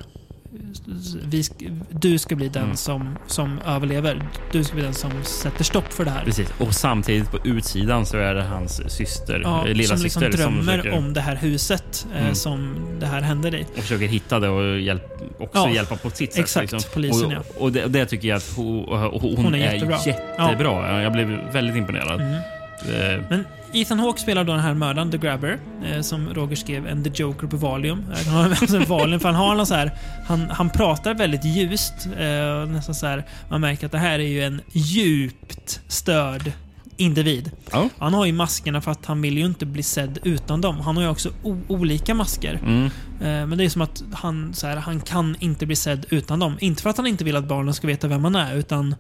vi 1.24 1.44
du 1.92 2.18
ska 2.18 2.36
bli 2.36 2.50
den 2.50 2.64
Mm. 2.64 2.76
som, 2.76 3.18
som 3.28 3.60
överlever. 3.66 4.22
Du 4.52 4.64
ska 4.64 4.74
bli 4.76 4.84
den 4.84 4.94
som 4.94 5.12
sätter 5.24 5.64
stopp 5.64 5.94
för 5.94 6.06
det 6.06 6.12
här. 6.12 6.24
Precis. 6.26 6.50
Och 6.60 6.74
samtidigt 6.74 7.32
på 7.32 7.38
utsidan 7.44 8.06
så 8.06 8.18
är 8.18 8.34
det 8.36 8.44
hans 8.44 8.82
syster, 8.92 9.42
Ja, 9.44 9.68
eh, 9.68 9.74
lilla 9.74 9.96
som 9.96 10.04
liksom 10.04 10.22
syster, 10.22 10.38
drömmer 10.44 10.78
försöker, 10.78 10.98
om 10.98 11.14
det 11.14 11.22
här 11.22 11.36
huset 11.36 12.08
eh, 12.16 12.22
Mm. 12.22 12.36
som 12.36 12.76
det 13.00 13.06
här 13.06 13.22
händer 13.22 13.56
i. 13.56 13.64
och 13.78 13.82
försöker 13.84 14.08
hitta 14.08 14.40
det 14.40 14.50
och 14.50 14.80
hjälp, 14.80 15.04
också 15.40 15.58
Ja, 15.60 15.70
hjälpa 15.70 15.96
på 15.96 16.10
sitt 16.10 16.34
sätt. 16.34 16.40
exakt. 16.44 16.72
liksom. 16.72 16.90
Polisen, 16.94 17.26
och, 17.26 17.34
ja. 17.34 17.42
och, 17.58 17.72
det, 17.72 17.86
det 17.88 18.06
tycker 18.06 18.28
jag 18.28 18.38
att 18.38 18.54
hon, 18.56 18.86
hon, 19.22 19.36
Hon 19.38 19.56
är 19.56 19.68
är, 19.68 19.74
jättebra. 19.74 19.98
jättebra. 20.06 21.02
Jag 21.04 21.12
blev 21.14 21.28
väldigt 21.54 21.76
imponerad. 21.76 22.22
Mm. 22.22 22.42
Eh, 22.82 23.24
Men 23.30 23.46
Ethan 23.74 24.00
Hawke 24.00 24.20
spelar 24.22 24.44
då 24.44 24.52
den 24.52 24.62
här 24.62 24.74
mördaren, 24.74 25.12
The 25.12 25.18
Grabber, 25.18 25.60
eh, 25.86 26.02
som 26.02 26.34
Roger 26.34 26.56
skrev, 26.56 26.88
en 26.88 27.04
The 27.04 27.10
Joker 27.24 27.48
på 27.48 27.58
Valium. 27.58 28.04
Jag 28.10 28.24
kan 28.24 28.34
ha 28.34 28.44
alltså 28.44 28.80
Valium, 28.80 29.20
för 29.20 29.30
han 29.30 29.36
har 29.36 29.56
någon 29.56 29.66
så 29.66 29.74
här, 29.76 29.92
han, 30.28 30.50
han 30.50 30.70
pratar 30.70 31.14
väldigt 31.14 31.46
ljust. 31.46 31.94
Eh, 32.18 32.66
nästan 32.66 32.96
så 32.96 33.08
här, 33.08 33.24
man 33.50 33.62
märker 33.62 33.86
att 33.86 33.92
det 33.92 33.98
här 33.98 34.20
är 34.20 34.28
ju 34.28 34.44
en 34.44 34.62
djupt 34.72 35.82
störd 35.88 36.52
individ. 37.00 37.52
ja. 37.72 37.90
Han 37.98 38.14
har 38.14 38.26
ju 38.26 38.34
maskerna 38.34 38.82
för 38.82 38.92
att 38.92 39.06
han 39.06 39.22
vill 39.22 39.38
ju 39.38 39.46
inte 39.46 39.66
bli 39.66 39.84
sedd 39.84 40.20
utan 40.24 40.62
dem. 40.62 40.80
Han 40.80 40.96
har 40.96 41.04
ju 41.04 41.10
också 41.10 41.30
olika 41.68 42.14
masker. 42.14 42.60
Mm. 42.64 42.86
Eh, 43.22 43.48
men 43.48 43.58
det 43.58 43.66
är 43.66 43.70
som 43.70 43.82
att 43.82 44.04
han, 44.14 44.54
så 44.54 44.68
här, 44.68 44.76
han 44.78 45.02
kan 45.02 45.36
inte 45.40 45.66
bli 45.66 45.76
sedd 45.76 46.06
utan 46.10 46.40
dem. 46.40 46.58
Inte 46.60 46.84
för 46.84 46.90
att 46.90 46.98
han 46.98 47.08
inte 47.08 47.24
vill 47.24 47.36
att 47.36 47.48
barnen 47.48 47.74
ska 47.74 47.88
veta 47.88 48.08
vem 48.08 48.24
han 48.24 48.36
är, 48.36 48.56
utan 48.56 48.96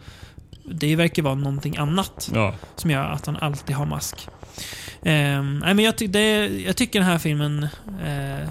det 0.67 0.95
verkar 0.95 1.23
vara 1.23 1.35
någonting 1.35 1.77
annat 1.77 2.29
Ja. 2.33 2.53
som 2.75 2.91
gör 2.91 3.03
att 3.03 3.25
han 3.25 3.35
alltid 3.37 3.75
har 3.75 3.85
mask. 3.85 4.27
Nej, 5.01 5.41
men 5.73 5.79
jag, 5.79 5.97
ty 5.97 6.07
det, 6.07 6.47
jag 6.47 6.75
tycker 6.75 6.99
den 6.99 7.09
här 7.09 7.17
filmen 7.17 7.63
eh, 8.05 8.49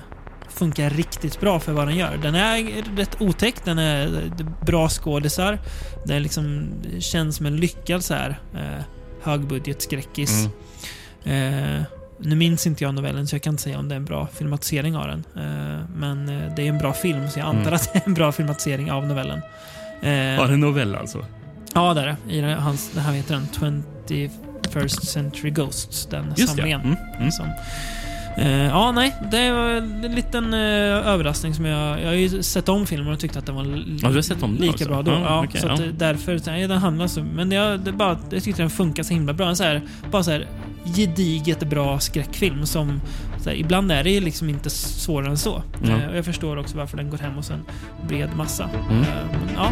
funkar 0.49 0.91
riktigt 0.91 1.41
bra 1.41 1.61
för 1.61 1.73
vad 1.73 1.89
den 1.89 1.97
gör. 1.97 2.19
Den 2.23 2.35
är 2.35 2.83
rätt 2.97 3.21
otäck, 3.21 3.55
den 3.65 3.79
är 3.79 4.31
bra 4.67 4.89
skådisar. 4.89 5.59
Den 6.07 6.23
liksom, 6.23 6.69
känns 7.01 7.37
som 7.37 7.47
en 7.47 7.57
lyckad 7.57 8.05
så 8.05 8.15
här, 8.15 8.39
eh, 8.55 8.83
högbudgetskräckis. 9.23 10.49
Mm. 11.25 11.77
Eh, 11.79 11.83
nu 12.21 12.37
minns 12.37 12.67
inte 12.67 12.85
jag 12.85 12.95
novellen 12.95 13.27
så 13.27 13.35
jag 13.35 13.43
kan 13.43 13.53
inte 13.53 13.63
säga 13.63 13.79
om 13.79 13.89
det 13.89 13.95
är 13.95 13.97
en 13.97 14.05
bra 14.05 14.29
filmatisering 14.35 14.97
av 14.97 15.07
den. 15.07 15.25
Eh, 15.37 15.81
men 15.97 16.29
eh, 16.29 16.55
det 16.57 16.63
är 16.63 16.69
en 16.69 16.79
bra 16.79 16.93
film 16.93 17.31
så 17.31 17.39
jag 17.39 17.47
antar 17.49 17.61
Mm. 17.63 17.75
att 17.75 17.93
det 17.93 17.99
är 17.99 18.03
en 18.07 18.15
bra 18.15 18.33
filmatisering 18.33 18.91
av 18.93 19.07
novellen. 19.07 19.39
Eh, 20.03 20.39
Var 20.39 20.47
det 20.47 20.55
en 20.55 20.61
novell 20.61 20.95
alltså? 20.95 21.25
Ja, 21.77 21.95
det 21.95 22.01
är. 22.01 22.17
I 22.33 22.53
hans, 22.53 22.91
det 22.95 23.01
här 23.01 23.13
heter 23.13 23.35
den 23.35 23.83
21st 24.71 25.07
Century 25.07 25.51
Ghosts, 25.51 26.07
den 26.07 26.35
Just 26.37 26.49
samlingen. 26.49 26.81
Mm. 26.81 26.97
Mm. 27.19 27.31
Som, 27.31 27.47
eh, 28.37 28.51
ja, 28.51 28.93
nej. 28.93 29.15
Det 29.31 29.51
var 29.51 29.69
en 29.71 30.15
liten 30.15 30.55
eh, 30.55 30.61
överraskning 31.09 31.55
som 31.55 31.65
jag... 31.65 32.01
Jag 32.01 32.07
har 32.07 32.15
ju 32.15 32.43
sett 32.43 32.69
om 32.69 32.87
filmen 32.87 33.13
och 33.13 33.21
tyckte 33.21 33.39
att 33.39 33.47
den 33.47 33.55
var 33.55 33.65
Ja, 34.03 34.09
du 34.09 34.15
har 34.15 34.23
sett 34.23 34.43
om 34.43 34.55
lika 34.55 34.71
också? 34.71 34.89
bra 34.89 35.03
då. 35.03 35.11
Ja, 35.11 35.21
Ja, 35.21 35.45
okej, 35.45 35.61
så 35.61 35.67
ja. 35.67 35.79
därför... 35.93 36.41
Nej, 36.47 36.69
den 36.69 36.79
handlar 36.79 37.07
så. 37.07 37.23
Men 37.23 37.53
jag, 37.53 37.81
det 37.81 37.93
bara, 37.93 38.19
jag 38.31 38.43
tyckte 38.43 38.63
den 38.63 38.71
funkar 38.71 39.03
så 39.03 39.15
himla 39.15 39.33
bra. 39.33 39.49
En 39.49 39.57
så 39.57 39.65
här, 39.65 39.83
bara 40.11 40.23
så 40.23 40.31
här 40.31 40.47
gediget 40.97 41.71
bra 41.71 42.01
skräckfilm 42.01 42.67
som... 42.67 43.01
Här, 43.47 43.55
ibland 43.55 43.93
är 43.93 44.05
det 44.05 44.11
ju 44.11 44.21
liksom 44.21 44.49
inte 44.49 44.71
svårare 44.71 45.31
än 45.31 45.39
så. 45.39 45.63
Ja. 45.85 45.91
Eh, 45.91 46.09
och 46.09 46.17
jag 46.17 46.25
förstår 46.25 46.57
också 46.57 46.77
varför 46.77 46.97
den 46.97 47.11
går 47.11 47.19
hem 47.19 47.33
hos 47.33 47.51
en 47.51 47.65
bred 48.09 48.37
massa. 48.37 48.71
Mm. 48.91 49.03
Eh, 49.03 49.07
men, 49.33 49.55
ja. 49.57 49.71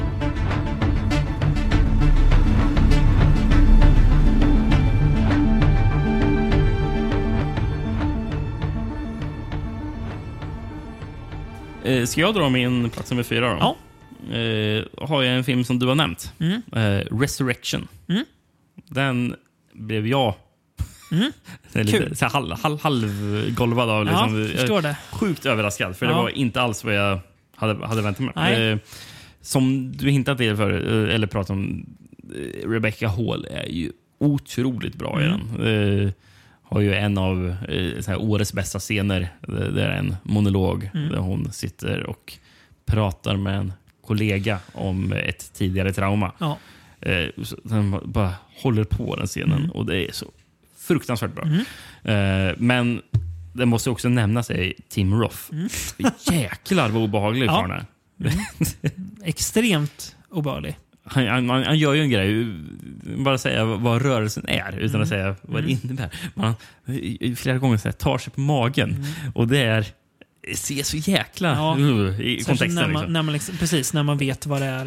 Eh, 11.85 12.05
ska 12.07 12.21
jag 12.21 12.35
dra 12.35 12.49
min 12.49 12.91
plats 12.91 13.11
nummer 13.11 13.23
fyra 13.23 13.51
då? 13.51 13.57
Ja. 13.61 13.77
Eh, 14.37 14.85
har 15.09 15.23
jag 15.23 15.37
en 15.37 15.45
film 15.45 15.65
som 15.65 15.79
du 15.79 15.87
har 15.87 15.95
nämnt. 15.95 16.33
Mm. 16.41 16.63
Eh, 16.73 17.17
Resurrection. 17.21 17.89
Mm. 18.09 18.25
Den 18.89 19.35
blev 19.73 20.07
jag 20.07 20.35
Mm. 21.13 21.33
Det 21.73 21.83
lite 21.85 22.15
så 22.17 22.27
halv, 22.27 22.53
halv, 22.63 22.81
halvgolvad 22.81 23.91
av. 23.91 24.05
Liksom. 24.05 24.51
ja, 24.57 24.65
Jag 24.67 24.83
det. 24.83 24.97
Sjukt 25.13 25.47
överraskad, 25.47 25.97
för 25.97 26.07
det 26.07 26.13
Ja. 26.13 26.23
var 26.23 26.29
inte 26.29 26.61
alls 26.63 26.85
vad 26.85 26.95
jag 26.95 27.19
hade, 27.57 27.87
hade 27.87 28.03
väntat 28.03 28.35
mig. 28.37 28.69
Eh, 28.71 28.79
som 29.41 29.93
du 29.97 30.11
hintat 30.11 30.39
till 30.39 30.57
för, 30.57 30.71
eh, 31.09 31.15
eller 31.15 31.27
pratat 31.27 31.51
om, 31.51 31.87
eh, 32.35 32.69
Rebecca 32.69 33.09
Hall 33.09 33.47
är 33.51 33.69
ju 33.69 33.93
otroligt 34.21 34.95
bra 34.95 35.23
i 35.23 35.27
Mm. 35.27 35.41
den. 35.59 36.05
Eh, 36.07 36.11
har 36.75 36.81
ju 36.81 36.95
en 36.95 37.19
av 37.19 37.49
eh, 37.69 38.07
här, 38.07 38.17
årets 38.17 38.53
bästa 38.53 38.79
scener. 38.79 39.29
Det, 39.41 39.85
är 39.85 39.91
en 39.91 40.17
monolog 40.23 40.91
Mm. 40.95 41.09
där 41.09 41.19
hon 41.19 41.53
sitter 41.53 42.03
och 42.07 42.33
pratar 42.87 43.37
med 43.37 43.55
en 43.57 43.73
kollega 44.07 44.59
om 44.73 45.13
ett 45.13 45.53
tidigare 45.55 45.93
trauma. 45.93 46.33
Ja. 46.39 46.59
Eh, 47.01 47.27
den 47.63 47.99
bara 48.05 48.35
håller 48.63 48.85
på 48.85 49.17
den 49.17 49.27
scenen 49.27 49.59
Mm. 49.59 49.71
och 49.71 49.87
det 49.87 50.09
är 50.09 50.13
så 50.13 50.27
fruktansvärt 50.79 51.35
bra. 51.35 51.45
Mm. 51.45 51.61
Eh, 52.49 52.55
men 52.59 53.03
det 53.53 53.67
måste 53.67 53.91
också 53.91 54.09
nämnas 54.09 54.51
är 54.51 54.73
Tim 54.89 55.15
Roth. 55.21 55.39
Mm. 55.53 55.69
Jäklar 56.31 56.89
vad 56.89 57.03
obehaglig 57.03 57.47
Ja. 57.47 57.53
karln 57.61 57.73
är. 57.73 57.85
Extremt 59.25 60.17
obehaglig. 60.31 60.77
Han, 61.07 61.27
han, 61.29 61.65
han 61.65 61.79
gör 61.79 61.95
ju 61.95 62.01
en 62.03 62.11
grej, 62.11 62.47
bara 63.17 63.39
säga 63.39 63.65
vad 63.65 64.03
rörelsen 64.03 64.49
är 64.49 64.73
utan 64.79 64.89
Mm. 64.91 65.03
att 65.03 65.09
säga 65.09 65.37
vad 65.43 65.63
det 65.63 65.71
Mm. 65.73 65.81
innebär. 65.85 66.09
Man, 66.35 66.55
flera 67.37 67.59
gånger 67.59 67.77
så 67.77 67.89
här, 67.89 67.93
tar 67.93 68.19
sig 68.19 68.33
på 68.33 68.41
magen 68.41 68.91
Mm. 68.91 69.07
och 69.35 69.49
det 69.49 69.59
är 69.59 69.87
ser 70.55 70.83
så 70.83 70.97
jäkla 70.97 71.49
Ja. 71.49 71.77
uh, 71.79 72.21
i 72.21 72.45
Särskilt 72.45 72.47
kontexten. 72.47 72.75
när 72.75 72.83
man, 72.83 72.93
Liksom. 72.93 73.13
när 73.13 73.23
man 73.23 73.33
liksom, 73.33 73.57
precis, 73.57 73.93
när 73.93 74.03
man 74.03 74.19
vet 74.19 74.47
vad 74.47 74.61
det 74.63 74.67
är 74.67 74.87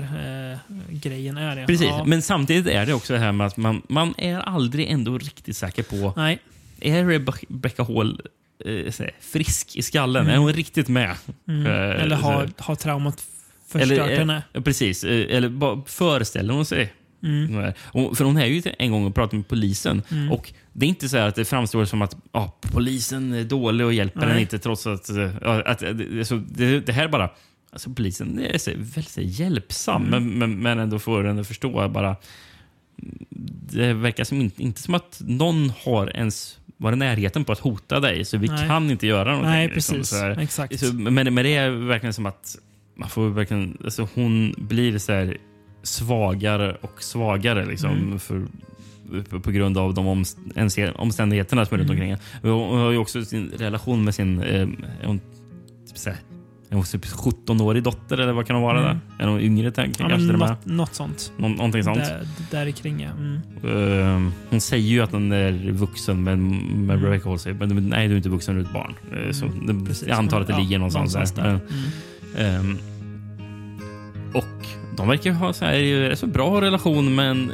eh, 0.54 0.58
grejen 0.90 1.38
är. 1.38 1.58
Ja. 1.58 1.66
Precis, 1.68 1.88
Ja. 1.88 2.04
men 2.06 2.22
samtidigt 2.22 2.68
är 2.68 2.86
det 2.86 2.94
också 2.94 3.14
det 3.14 3.20
här 3.20 3.32
med 3.32 3.48
att 3.48 3.58
man, 3.58 3.82
man 3.90 4.14
är 4.18 4.40
aldrig 4.40 4.88
ändå 4.90 5.18
riktigt 5.18 5.58
säker 5.58 5.84
på 5.84 6.14
Nej. 6.18 6.40
är 6.82 7.06
Rebecca 7.06 7.84
Hall 7.84 8.22
eh, 8.66 8.94
frisk 9.22 9.76
i 9.76 9.82
skallen? 9.82 10.22
Mm. 10.24 10.34
Är 10.34 10.38
hon 10.38 10.54
riktigt 10.54 10.88
med? 10.88 11.16
Mm. 11.48 11.66
Eh, 11.66 12.02
eller 12.04 12.16
har, 12.16 12.50
har 12.58 12.76
traumat 12.76 13.24
förstört 13.68 13.92
eller, 13.92 14.12
eh, 14.12 14.18
henne? 14.18 14.44
Precis. 14.64 15.04
Eller 15.04 15.50
bara 15.50 15.82
föreställer 15.86 16.54
hon 16.54 16.66
sig 16.66 16.94
Mm. 17.24 17.74
för 18.16 18.24
hon 18.24 18.38
är 18.38 18.46
ju 18.46 18.62
en 18.80 18.92
gång 18.92 19.06
och 19.06 19.16
pratar 19.16 19.38
med 19.38 19.48
polisen. 19.48 20.02
Mm. 20.12 20.32
Och 20.32 20.54
Det 20.74 20.86
är 20.86 20.90
inte 20.90 21.10
så 21.10 21.18
att 21.18 21.36
det 21.36 21.46
framstår 21.46 21.86
som 21.86 22.02
att 22.02 22.18
ah, 22.32 22.48
polisen 22.62 23.34
är 23.34 23.44
dålig 23.44 23.86
och 23.86 23.94
hjälper 23.94 24.28
henne 24.28 24.42
inte 24.42 24.60
trots 24.60 24.88
att... 24.88 25.10
att, 25.10 25.66
att 25.66 25.80
så 26.28 26.36
det, 26.36 26.80
det, 26.80 26.92
här 26.92 27.08
bara... 27.08 27.30
Alltså 27.72 27.90
polisen 27.90 28.40
är 28.40 28.58
så, 28.58 28.72
väldigt 28.72 29.10
så, 29.10 29.22
hjälpsam, 29.22 30.08
mm. 30.08 30.10
men, 30.10 30.40
men, 30.40 30.60
men 30.60 30.80
ändå 30.80 31.00
får 31.00 31.24
den 31.24 31.40
att 31.40 31.48
förstå 31.48 31.90
bara... 31.90 32.16
Det 33.70 33.94
verkar 33.94 34.24
som 34.24 34.42
inte, 34.42 34.64
inte 34.64 34.82
som 34.82 34.96
att 34.96 35.22
någon 35.26 35.72
har 35.84 36.18
ens 36.18 36.60
varit 36.78 36.98
närheten 36.98 37.46
på 37.46 37.52
att 37.52 37.60
hota 37.60 38.00
dig, 38.00 38.26
så 38.26 38.38
vi 38.38 38.48
Nej. 38.48 38.68
kan 38.68 38.92
inte 38.92 39.08
göra 39.08 39.30
någonting. 39.32 39.52
Nej, 39.52 39.72
liksom. 39.76 39.96
precis. 39.96 40.14
Liksom, 40.14 40.44
Exakt. 40.44 40.80
Så, 40.80 40.94
men, 40.94 41.34
men 41.34 41.36
det 41.36 41.56
är 41.56 41.70
verkligen 41.70 42.14
som 42.14 42.26
att 42.26 42.58
man 42.98 43.10
får 43.10 43.30
verkligen... 43.30 43.78
Alltså 43.84 44.08
hon 44.16 44.54
blir 44.58 44.98
så 44.98 45.12
här 45.12 45.38
svagare 45.84 46.78
och 46.82 47.04
svagare 47.04 47.66
liksom, 47.66 47.92
mm. 47.92 48.20
för, 48.20 48.48
på 49.40 49.52
grund 49.52 49.78
av 49.78 49.94
de 49.94 50.26
omständigheterna 50.96 51.66
som 51.66 51.76
är 51.76 51.80
runt 51.80 51.90
mm. 51.90 52.12
omkring 52.12 52.52
Hon 52.52 52.80
har 52.80 52.92
ju 52.92 52.98
också 52.98 53.26
sin 53.26 53.52
relation 53.58 54.04
med 54.04 54.16
sin 54.16 54.42
eh, 54.42 54.68
hon, 55.04 55.22
en 56.70 56.82
17-årig 56.82 57.84
dotter 57.84 58.18
eller 58.18 58.34
vad 58.34 58.48
kan 58.48 58.56
hon 58.56 58.64
vara? 58.64 58.80
Mm. 58.80 58.98
Där? 59.18 59.26
Är 59.26 59.30
hon 59.30 59.42
yngre? 59.42 59.72
Tänk, 59.72 60.00
ja, 60.00 60.10
kanske 60.10 60.34
något, 60.34 60.66
något 60.66 60.96
sånt. 60.96 61.32
Nå 61.38 61.48
någonting 61.48 61.84
sånt. 61.84 61.98
Där, 61.98 62.28
där 62.52 62.72
kring, 62.72 63.00
ja. 63.02 63.10
Mm. 63.12 64.26
Uh, 64.26 64.32
hon 64.50 64.62
säger 64.62 64.88
ju 64.88 65.02
att 65.02 65.12
hon 65.12 65.32
är 65.32 65.72
vuxen, 65.72 66.24
men, 66.24 66.48
men 66.50 66.98
mm. 66.98 67.04
Rebecca 67.04 67.30
Hall 67.30 67.40
säger 67.40 67.66
men 67.66 67.90
nej, 67.90 68.08
du 68.08 68.14
är 68.14 68.18
inte 68.18 68.30
vuxen, 68.30 68.56
du 68.56 68.62
är 68.62 68.66
ett 68.66 68.74
barn. 68.74 68.96
Uh, 69.14 69.32
så 69.32 69.46
det, 69.46 69.86
Precis, 69.86 70.08
jag 70.08 70.18
antar 70.18 70.42
att 70.42 70.48
det 70.48 70.54
ja, 70.54 70.60
ligger 70.60 70.78
någonstans, 70.78 71.14
någonstans 71.14 71.46
där. 71.46 71.52
där. 71.52 71.60
Um, 72.38 72.78
och 74.34 74.68
de 74.98 75.08
verkar 75.08 75.32
ha 75.32 75.54
så 75.54 75.66
här, 75.66 76.16
så 76.16 76.28
bra 76.28 76.62
relation, 76.62 77.16
men 77.16 77.52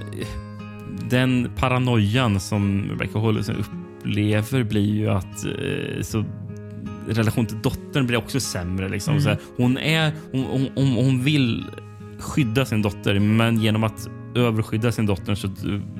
den 1.10 1.50
paranoian 1.56 2.40
som 2.40 2.90
Rebecca 2.90 3.20
Hall 3.20 3.38
upplever 3.38 4.64
blir 4.64 4.96
ju 4.96 5.10
att 5.10 5.46
eh, 5.46 6.02
så 6.02 6.26
relation 7.08 7.46
till 7.46 7.62
dottern 7.62 8.08
blir 8.08 8.18
också 8.18 8.40
sämre. 8.40 8.90
Liksom. 8.90 9.12
Mm. 9.12 9.24
Så 9.24 9.30
här, 9.30 9.38
hon, 9.58 9.78
är, 9.78 10.12
hon, 10.32 10.68
hon, 10.76 10.88
hon 10.88 11.24
vill 11.24 11.66
skydda 12.20 12.66
sin 12.66 12.82
dotter, 12.82 13.20
men 13.20 13.62
genom 13.62 13.84
att 13.84 14.10
överskydda 14.36 14.92
sin 14.92 15.06
dotter 15.06 15.36
så, 15.36 15.50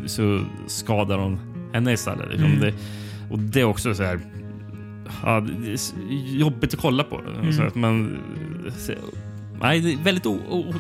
så 0.06 0.46
skadar 0.68 1.18
hon 1.18 1.40
henne 1.74 1.94
istället. 1.94 2.30
Liksom. 2.30 2.46
Mm. 2.46 2.60
Det, 2.60 2.74
och 3.32 3.40
det 3.40 3.60
är 3.60 3.66
också 3.66 3.94
så 3.94 4.04
här... 4.04 4.20
Ja, 5.24 5.40
det 5.40 5.72
är 5.72 5.80
jobbigt 6.38 6.74
att 6.74 6.80
kolla 6.80 7.04
på. 7.04 7.22
Mm. 7.22 7.54
Så 7.54 7.64
att 7.64 7.76
man, 7.76 8.18
Nej, 9.62 9.82
det 9.82 9.94
är 9.94 9.98
väldigt 9.98 10.26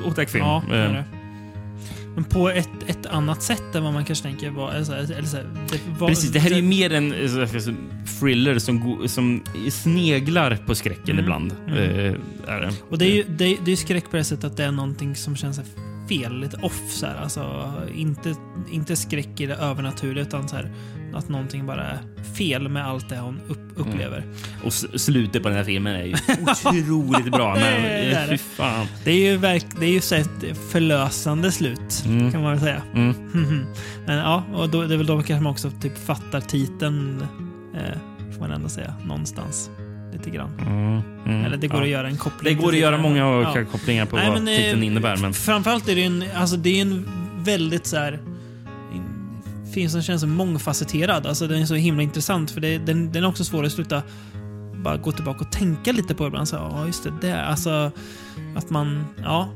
otäck 0.06 0.30
film. 0.30 0.46
Ja, 0.46 0.64
det 0.70 0.78
är 0.78 0.94
det. 0.94 1.04
Men 2.16 2.24
på 2.24 2.50
ett, 2.50 2.70
ett 2.88 3.06
annat 3.06 3.44
sätt 3.44 3.76
än 3.76 3.84
vad 3.84 3.94
man 3.94 4.06
kanske 4.06 4.24
tänker 4.24 4.50
var... 4.50 4.72
Eller 4.72 4.84
så, 4.84 4.94
eller 4.94 5.24
så, 5.24 5.38
det 5.38 6.00
var, 6.00 6.08
Precis, 6.08 6.32
det 6.32 6.40
här 6.40 6.52
är 6.52 6.56
ju 6.56 6.62
mer 6.62 6.94
en 6.94 7.14
thriller 8.20 8.60
som, 8.60 9.04
som 9.08 9.44
sneglar 9.72 10.56
på 10.66 10.76
skräcken 10.76 11.10
mm, 11.10 11.20
ibland. 11.20 11.56
Mm. 11.68 12.22
Är 12.48 12.62
det. 12.62 12.74
Och 12.90 12.98
det 12.98 13.06
är 13.06 13.16
ju 13.16 13.24
det, 13.24 13.58
det 13.66 13.72
är 13.72 13.76
skräck 13.76 14.12
på 14.12 14.18
det 14.18 14.24
sättet 14.24 14.46
att 14.46 14.58
det 14.58 14.64
är 14.64 14.72
någonting 14.72 15.16
som 15.16 15.36
känns 15.36 15.62
fel, 16.10 16.40
lite 16.40 16.58
off. 16.58 16.82
Så 16.90 17.06
här. 17.06 17.16
Alltså, 17.16 17.74
inte, 17.96 18.36
inte 18.72 18.96
skräck 18.96 19.42
i 19.42 19.46
det 19.46 19.56
övernaturliga, 19.56 20.24
utan 20.24 20.50
så 20.50 20.56
här, 20.56 20.72
att 21.16 21.30
någonting 21.30 21.66
bara 21.66 21.84
är 21.84 22.00
fel 22.38 22.70
med 22.70 22.88
allt 22.88 23.10
det 23.10 23.18
hon 23.18 23.40
upp, 23.48 23.60
upplever. 23.76 24.18
Mm. 24.18 24.36
Och 24.64 24.74
slutet 24.74 25.44
på 25.44 25.50
den 25.50 25.58
här 25.58 25.66
filmen 25.66 25.96
är 25.96 26.04
ju 26.04 26.16
otroligt 26.42 27.32
bra. 27.32 27.56
Men, 27.60 27.84
det, 27.84 28.14
är 28.14 28.28
det. 28.28 28.38
Fan. 28.38 28.88
det 29.04 29.12
är 29.12 29.32
ju, 29.32 29.38
verk, 29.38 29.66
det 29.80 29.86
är 29.86 29.92
ju 29.92 30.02
så 30.02 30.16
ett 30.16 30.58
förlösande 30.72 31.52
slut, 31.52 32.04
mm. 32.06 32.32
kan 32.32 32.42
man 32.42 32.52
väl 32.52 32.60
säga. 32.60 32.82
Mm. 32.94 33.16
men 34.06 34.18
ja, 34.18 34.44
och 34.54 34.70
då, 34.70 34.84
det 34.84 34.94
är 34.94 34.98
väl 34.98 35.06
då 35.06 35.16
kanske 35.16 35.44
man 35.44 35.52
också 35.52 35.72
typ 35.82 36.06
fattar 36.06 36.42
titeln, 36.42 37.28
eh, 37.76 38.32
får 38.34 38.40
man 38.40 38.52
ändå 38.52 38.70
säga, 38.70 38.94
någonstans 39.06 39.70
lite 40.14 40.30
grann. 40.30 40.50
Mm, 40.60 41.02
mm, 41.26 41.46
Eller 41.46 41.58
det 41.58 41.68
går 41.68 41.80
ja. 41.80 41.84
att 41.84 41.90
göra 41.90 42.08
en 42.08 42.18
koppling. 42.18 42.56
Det 42.56 42.64
går 42.64 42.70
att 42.70 42.80
göra 42.80 42.98
många 42.98 43.20
ja. 43.20 43.66
kopplingar 43.72 44.06
på 44.06 44.16
Nej, 44.16 44.30
vad 44.30 44.42
men, 44.42 44.58
titeln 44.58 44.84
innebär. 44.84 45.18
Men... 45.18 45.34
Framförallt 45.34 45.90
är 45.90 45.96
det 45.96 46.04
en, 46.04 46.24
alltså 46.36 46.58
det 46.58 46.78
är 46.78 46.82
en 46.82 47.08
väldigt 47.44 47.86
så 47.86 47.98
här 47.98 48.20
film 49.74 49.90
som 49.90 50.02
känns 50.02 50.26
mångfacetterad. 50.26 51.26
Alltså 51.26 51.48
den 51.48 51.62
är 51.62 51.66
så 51.66 51.76
himla 51.76 52.04
intressant 52.04 52.52
för 52.52 52.62
det, 52.62 52.78
den, 52.78 53.12
den 53.12 53.24
är 53.24 53.28
också 53.28 53.44
svår 53.44 53.66
att 53.66 53.72
sluta 53.72 54.04
bara 54.84 54.98
gå 54.98 55.12
tillbaka 55.12 55.40
och 55.40 55.52
tänka 55.52 55.92
lite 55.92 56.16
på 56.16 56.28
ibland. 56.28 56.48
Så, 56.48 56.56
ja, 56.56 56.86
just 56.86 57.04
det. 57.04 57.14
det 57.22 57.42
alltså, 57.46 57.92
att 58.56 58.70
man, 58.70 59.06
ja. 59.24 59.50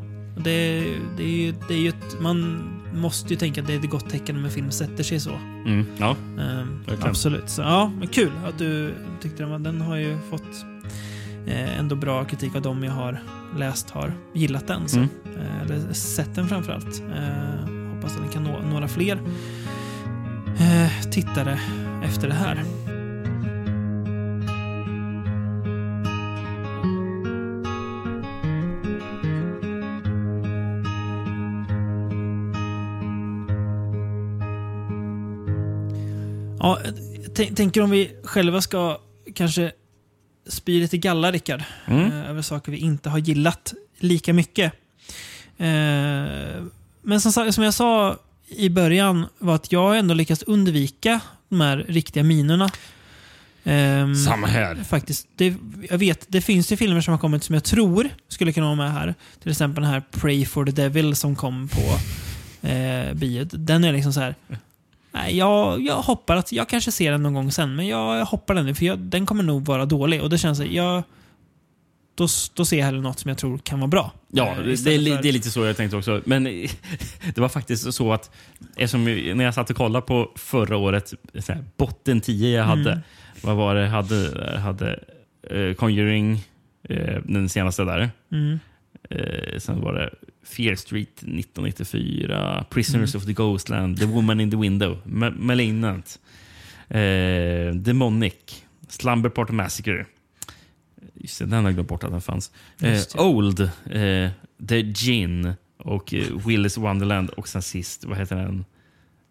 Det, 0.44 0.86
det 1.18 1.24
är 1.24 1.46
ju, 1.46 1.54
det 1.68 1.74
är 1.74 1.78
ju 1.78 1.90
ett, 1.90 2.22
man 2.22 2.64
måste 2.94 3.34
ju 3.34 3.40
tänka 3.40 3.62
att 3.62 3.68
det 3.68 3.74
är 3.74 3.80
ett 3.80 3.90
gott 3.90 4.10
tecken 4.10 4.38
om 4.38 4.46
en 4.46 4.52
film 4.52 4.72
sätter 4.72 5.04
sig 5.04 5.20
så. 5.20 5.40
Mm, 5.66 5.86
ja, 5.98 6.16
um, 6.38 6.84
absolut. 7.02 7.50
Så, 7.50 7.62
ja, 7.62 7.92
men 8.00 8.08
kul 8.08 8.32
att 8.46 8.58
du 8.58 8.94
tyckte 9.22 9.44
den 9.44 9.64
Den 9.64 9.82
har 9.82 9.96
ju 9.96 10.18
fått 10.30 10.66
eh, 11.48 11.80
ändå 11.80 11.96
bra 11.96 12.26
kritik 12.26 12.56
av 12.56 12.62
de 12.62 12.84
jag 12.84 12.92
har 12.92 13.20
läst 13.58 13.90
har 13.90 14.14
gillat 14.34 14.68
den. 14.68 14.88
Så, 14.88 14.98
mm. 14.98 15.10
eh, 15.26 15.62
eller 15.62 15.94
sett 15.94 16.36
den 16.36 16.48
framförallt. 16.48 17.04
Eh, 17.16 17.74
hoppas 17.96 18.16
att 18.16 18.22
den 18.22 18.30
kan 18.30 18.44
nå 18.44 18.60
några 18.72 18.88
fler 18.88 19.20
eh, 20.60 21.10
tittare 21.12 21.60
efter 22.04 22.28
det 22.28 22.34
här. 22.34 22.64
Ja, 36.60 36.80
tänker 37.56 37.82
om 37.82 37.90
vi 37.90 38.16
själva 38.24 38.62
ska 38.62 39.00
kanske 39.34 39.72
spy 40.48 40.82
lite 40.82 40.98
galla, 40.98 41.32
Rickard, 41.32 41.64
mm. 41.86 42.12
Eh, 42.12 42.30
över 42.30 42.42
saker 42.42 42.72
vi 42.72 42.78
inte 42.78 43.10
har 43.10 43.18
gillat 43.18 43.74
lika 44.00 44.34
mycket. 44.34 44.74
Eh, 45.58 45.68
men 47.02 47.22
som, 47.22 47.54
som 47.54 47.64
jag 47.64 47.74
sa 47.74 48.18
i 48.48 48.70
början 48.70 49.26
var 49.38 49.56
att 49.56 49.72
jag 49.72 49.98
ändå 49.98 50.14
lyckats 50.14 50.44
undvika 50.44 51.20
de 51.50 51.62
här 51.62 51.78
riktiga 51.78 52.24
minerna. 52.24 52.70
Um, 53.64 54.16
Samma 54.16 54.48
här. 54.48 54.76
Faktiskt. 54.76 55.28
Det, 55.36 55.56
jag 55.90 55.98
vet, 55.98 56.26
det 56.28 56.42
finns 56.42 56.72
ju 56.72 56.78
filmer 56.78 57.02
som 57.02 57.12
har 57.12 57.20
kommit 57.20 57.44
som 57.44 57.56
jag 57.56 57.64
tror 57.64 58.10
skulle 58.28 58.54
kunna 58.54 58.66
vara 58.66 58.76
med 58.76 58.92
här. 58.92 59.16
Till 59.42 59.52
exempel 59.52 59.84
den 59.84 59.92
här 59.92 60.04
Pray 60.12 60.46
for 60.46 60.66
the 60.66 60.72
Devil 60.72 61.16
som 61.16 61.36
kom 61.36 61.68
på 61.68 61.98
eh, 62.68 63.14
biet. 63.14 63.50
Den 63.52 63.84
är 63.84 63.94
liksom 63.94 64.14
så 64.14 64.20
här. 64.20 64.36
Nej, 65.12 65.38
jag, 65.38 65.82
jag 65.82 65.96
hoppar 65.96 66.36
att 66.36 66.52
jag 66.52 66.70
kanske 66.70 66.92
ser 66.92 67.12
den 67.12 67.24
någon 67.24 67.34
gång 67.34 67.52
sen, 67.52 67.76
men 67.76 67.88
jag, 67.88 68.18
jag 68.18 68.26
hoppar 68.26 68.56
den 68.56 68.66
nu 68.66 68.76
för 68.76 68.86
jag, 68.86 69.00
den 69.00 69.26
kommer 69.26 69.44
nog 69.44 69.66
vara 69.66 69.86
dålig. 69.86 70.22
Och 70.22 70.30
det 70.30 70.38
känns 70.38 70.60
jag 70.60 71.04
då, 72.18 72.28
då 72.54 72.66
ser 72.66 72.78
jag 72.78 72.86
hellre 72.86 73.02
något 73.02 73.20
som 73.20 73.30
jag 73.30 73.38
tror 73.38 73.58
kan 73.58 73.80
vara 73.80 73.88
bra. 73.88 74.12
Ja, 74.28 74.52
eh, 74.52 74.64
det 74.64 74.72
är, 74.72 74.78
för... 74.78 75.22
det 75.22 75.30
är, 75.30 75.34
lite 75.34 75.50
så 75.50 75.66
jag 75.66 75.78
tänkte 75.78 75.98
också. 75.98 76.22
Men 76.26 76.44
det 77.36 77.38
var 77.38 77.50
faktiskt 77.50 77.94
så 77.94 78.14
att 78.14 78.32
när 78.76 79.44
jag 79.44 79.54
satt 79.54 79.70
och 79.70 79.76
kollade 79.76 80.06
på 80.06 80.32
förra 80.36 80.78
året, 80.78 81.14
här, 81.48 81.64
botten 81.78 82.22
10 82.22 82.58
jag 82.58 82.64
hade. 82.64 82.92
Mm. 82.92 83.04
Vad 83.42 83.56
var 83.56 83.76
det? 83.76 83.88
Hade, 83.88 84.60
hade 84.60 85.00
uh, 85.52 85.74
Conjuring, 85.74 86.44
uh, 86.90 87.20
den 87.24 87.50
senaste 87.50 87.84
där. 87.84 88.10
Mm. 88.32 88.60
Uh, 89.12 89.60
sen 89.60 89.82
var 89.82 89.94
det 89.94 90.10
Fear 90.44 90.76
Street 90.76 91.18
1994, 91.18 92.66
Prisoners 92.70 93.16
mm. 93.16 93.22
of 93.22 93.26
the 93.26 93.34
Ghostland, 93.34 94.00
The 94.00 94.06
Woman 94.06 94.40
in 94.40 94.52
the 94.52 94.58
Window, 94.58 94.98
Ma 95.04 95.30
Malignant, 95.30 96.20
Demonic, 97.74 98.34
Slumber 98.88 99.30
Party 99.30 99.54
Massacre. 99.54 100.06
Just 101.28 101.40
det, 101.40 101.46
den 101.46 101.54
har 101.54 101.64
jag 101.64 101.74
glömt 101.74 101.90
bort 101.90 102.04
att 102.04 102.12
den 102.12 102.22
fanns. 102.22 102.52
Eh, 102.82 103.22
Old, 103.26 103.60
eh, 103.60 104.30
The 104.68 104.82
Gin 104.82 105.54
och 105.78 106.14
eh, 106.14 106.48
Willis 106.48 106.78
Wonderland 106.78 107.30
och 107.30 107.48
sen 107.48 107.62
sist, 107.62 108.06
vad 108.06 108.18
heter 108.18 108.36
den? 108.36 108.66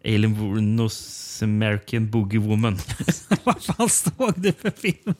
Alien 0.05 0.75
North 0.75 1.43
American 1.43 2.09
Boogie 2.09 2.39
Woman. 2.39 2.77
vad 3.43 3.63
fan 3.63 3.89
såg 3.89 4.33
du 4.35 4.51
för 4.51 4.71
film? 4.71 5.15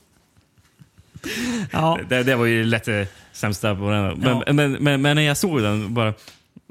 ja. 1.72 2.00
det, 2.10 2.24
det 2.24 2.36
var 2.36 2.46
ju 2.46 2.64
lätt 2.64 2.86
det 2.86 3.08
sämsta 3.32 3.76
på 3.76 3.92
den. 3.92 4.20
Men, 4.20 4.44
ja. 4.48 4.54
men, 4.54 4.72
men, 4.72 5.02
men, 5.02 5.16
när 5.16 5.24
jag 5.24 5.38
såg 5.38 5.62
den, 5.62 5.94
bara, 5.94 6.14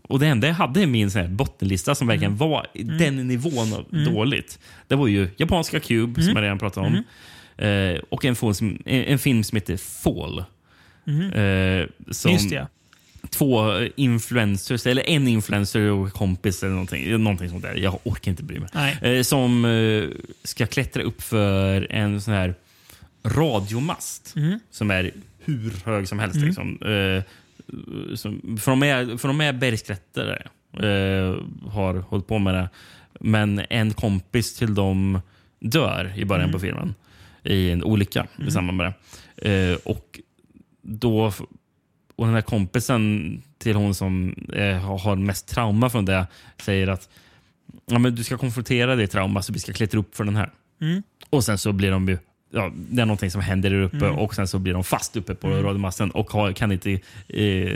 och 0.02 0.18
det 0.18 0.26
enda 0.26 0.46
jag 0.46 0.54
hade 0.54 0.80
i 0.80 0.86
min 0.86 1.10
sån 1.10 1.36
bottenlista 1.36 1.94
som 1.94 2.06
verkligen 2.06 2.32
mm. 2.32 2.50
var 2.50 2.66
mm. 2.74 2.98
den 2.98 3.28
nivån 3.28 3.84
mm. 3.92 4.14
dåligt, 4.14 4.58
det 4.86 4.94
var 4.94 5.06
ju 5.06 5.28
japanska 5.36 5.80
Cube, 5.80 6.22
som 6.22 6.30
mm. 6.30 6.36
jag 6.36 6.44
redan 6.44 6.58
pratade 6.58 6.86
om. 6.86 7.02
Mm. 7.58 7.94
Eh, 7.96 8.02
och 8.08 8.24
en 8.24 8.36
film, 8.36 8.54
som, 8.54 8.78
en, 8.84 9.18
film 9.18 9.44
som 9.44 9.56
heter 9.56 9.76
Fall. 9.76 10.44
Mm. 11.06 11.32
Eh, 11.32 11.86
som 12.10 12.32
Just 12.32 12.50
det. 12.50 12.66
Två 13.30 13.80
influencers, 13.96 14.86
eller 14.86 15.08
en 15.08 15.28
influencer 15.28 15.80
och 15.80 16.12
kompis 16.12 16.62
eller 16.62 16.72
någonting, 16.72 17.22
någonting 17.22 17.50
sånt 17.50 17.62
där. 17.62 17.74
Jag 17.74 17.98
orkar 18.04 18.30
inte 18.30 18.42
bry 18.42 18.58
mig. 18.60 18.98
Eh, 19.02 19.22
som 19.22 19.64
eh, 19.64 20.04
ska 20.44 20.66
klättra 20.66 21.02
upp 21.02 21.22
för 21.22 21.92
en 21.92 22.20
sån 22.20 22.34
här 22.34 22.54
radiomast 23.24 24.32
Mm. 24.36 24.58
som 24.70 24.90
är 24.90 25.12
hur 25.44 25.72
hög 25.84 26.08
som 26.08 26.18
helst. 26.18 26.36
Liksom. 26.36 26.78
Eh, 26.82 27.22
som, 28.14 28.58
för, 28.60 28.70
de 28.70 28.82
är, 28.82 29.16
för 29.16 29.28
de 29.28 29.40
är 29.40 29.52
bergsklättrare. 29.52 30.42
Eh, 30.72 31.36
har 31.70 31.94
hållit 31.94 32.26
på 32.26 32.38
med 32.38 32.54
det. 32.54 32.68
Men 33.20 33.62
en 33.70 33.92
kompis 33.92 34.56
till 34.56 34.74
dem 34.74 35.20
dör 35.60 36.12
i 36.16 36.24
början 36.24 36.52
på 36.52 36.58
filmen 36.58 36.94
i 37.46 37.70
en 37.70 37.82
olycka 37.84 38.26
i 38.46 38.50
samband 38.50 38.76
med 38.78 38.92
det. 39.36 39.70
Eh, 39.70 39.78
och 39.84 40.20
då 40.82 41.32
och 42.16 42.26
den 42.26 42.34
här 42.34 42.42
kompisen 42.42 43.42
till 43.58 43.76
hon 43.76 43.94
som 43.94 44.34
eh, 44.52 44.76
har- 44.78 45.16
mest 45.16 45.48
trauma 45.48 45.90
från 45.90 46.04
det 46.04 46.26
säger 46.62 46.88
att 46.88 47.08
ja, 47.86 47.98
men 47.98 48.14
du 48.14 48.24
ska 48.24 48.38
konfrontera 48.38 48.96
det 48.96 49.06
trauma 49.06 49.42
så 49.42 49.52
vi 49.52 49.58
ska 49.58 49.72
klättra 49.72 50.00
upp 50.00 50.16
för 50.16 50.24
den 50.24 50.36
här. 50.36 50.50
Mm. 50.80 51.02
Och 51.30 51.44
sen 51.44 51.58
så 51.58 51.72
blir 51.72 51.90
de 51.90 52.08
ju 52.08 52.18
Ja, 52.50 52.72
det 52.90 53.02
är 53.02 53.06
någonting 53.06 53.30
som 53.30 53.40
händer 53.40 53.70
där 53.70 53.80
uppe 53.82 54.08
och 54.08 54.34
sen 54.34 54.48
så 54.48 54.58
blir 54.58 54.72
de 54.72 54.84
fast 54.84 55.16
uppe 55.16 55.34
på 55.34 55.48
radiomasten 55.50 56.10
och 56.10 56.30
har, 56.30 56.52
kan 56.52 56.72
inte 56.72 56.90
eh, 57.28 57.66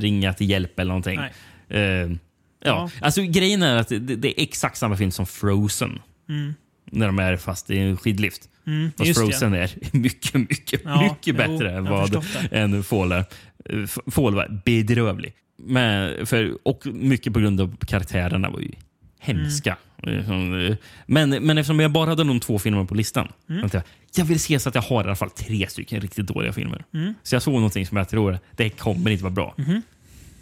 ringa 0.00 0.34
till 0.34 0.50
hjälp 0.50 0.78
eller 0.78 0.88
någonting. 0.88 1.20
Eh, 1.68 1.80
ja. 1.80 2.08
Ja. 2.60 2.90
Alltså, 3.00 3.22
grejen 3.22 3.62
är 3.62 3.76
att 3.76 3.88
det, 3.88 3.98
det 3.98 4.40
är 4.40 4.42
exakt 4.42 4.76
samma 4.78 4.96
film 4.96 5.10
som 5.10 5.26
Frozen. 5.26 5.98
När 6.90 7.06
de 7.06 7.18
är 7.18 7.36
fast 7.36 7.70
i 7.70 7.78
en 7.78 7.96
skidlift. 7.96 8.48
Mm, 8.66 8.92
Fast. 8.98 9.18
Frozen 9.18 9.54
är 9.54 9.70
mycket, 9.96 10.34
mycket, 10.34 10.80
Ja, 10.84 11.02
mycket 11.02 11.26
jo, 11.26 11.34
bättre 11.34 11.72
än 11.76 11.84
vad 11.84 12.24
en 12.50 12.82
Fall 12.82 13.12
är. 13.12 13.24
Eh, 13.64 13.86
Fall 13.86 14.34
var 14.34 14.62
bedrövlig. 14.64 15.32
Men, 15.58 16.26
för, 16.26 16.58
och 16.62 16.86
mycket 16.86 17.32
på 17.32 17.40
grund 17.40 17.60
av 17.60 17.76
karaktärerna 17.76 18.50
var 18.50 18.60
ju 18.60 18.70
hemska. 19.18 19.76
Mm. 20.02 20.54
Eh, 20.54 20.70
eh, 20.70 20.76
Men, 21.06 21.30
men 21.30 21.58
eftersom 21.58 21.80
jag 21.80 21.92
bara 21.92 22.10
hade 22.10 22.24
de 22.24 22.40
två 22.40 22.58
filmerna 22.58 22.86
på 22.86 22.94
listan. 22.94 23.28
Mm. 23.50 23.68
Jag, 23.72 23.82
jag 24.16 24.24
vill 24.24 24.40
se 24.40 24.58
så 24.58 24.68
att 24.68 24.74
jag 24.74 24.82
har 24.82 25.04
i 25.04 25.06
alla 25.06 25.16
fall 25.16 25.30
tre 25.30 25.66
stycken 25.68 26.00
riktigt 26.00 26.26
dåliga 26.26 26.52
filmer. 26.52 26.84
Mm. 26.94 27.14
Så 27.22 27.34
jag 27.34 27.42
såg 27.42 27.54
någonting 27.54 27.86
som 27.86 27.96
jag 27.96 28.08
tror 28.08 28.38
det 28.56 28.70
kommer 28.70 29.10
inte 29.10 29.24
vara 29.24 29.34
bra. 29.34 29.54
Mm-hmm. 29.56 29.82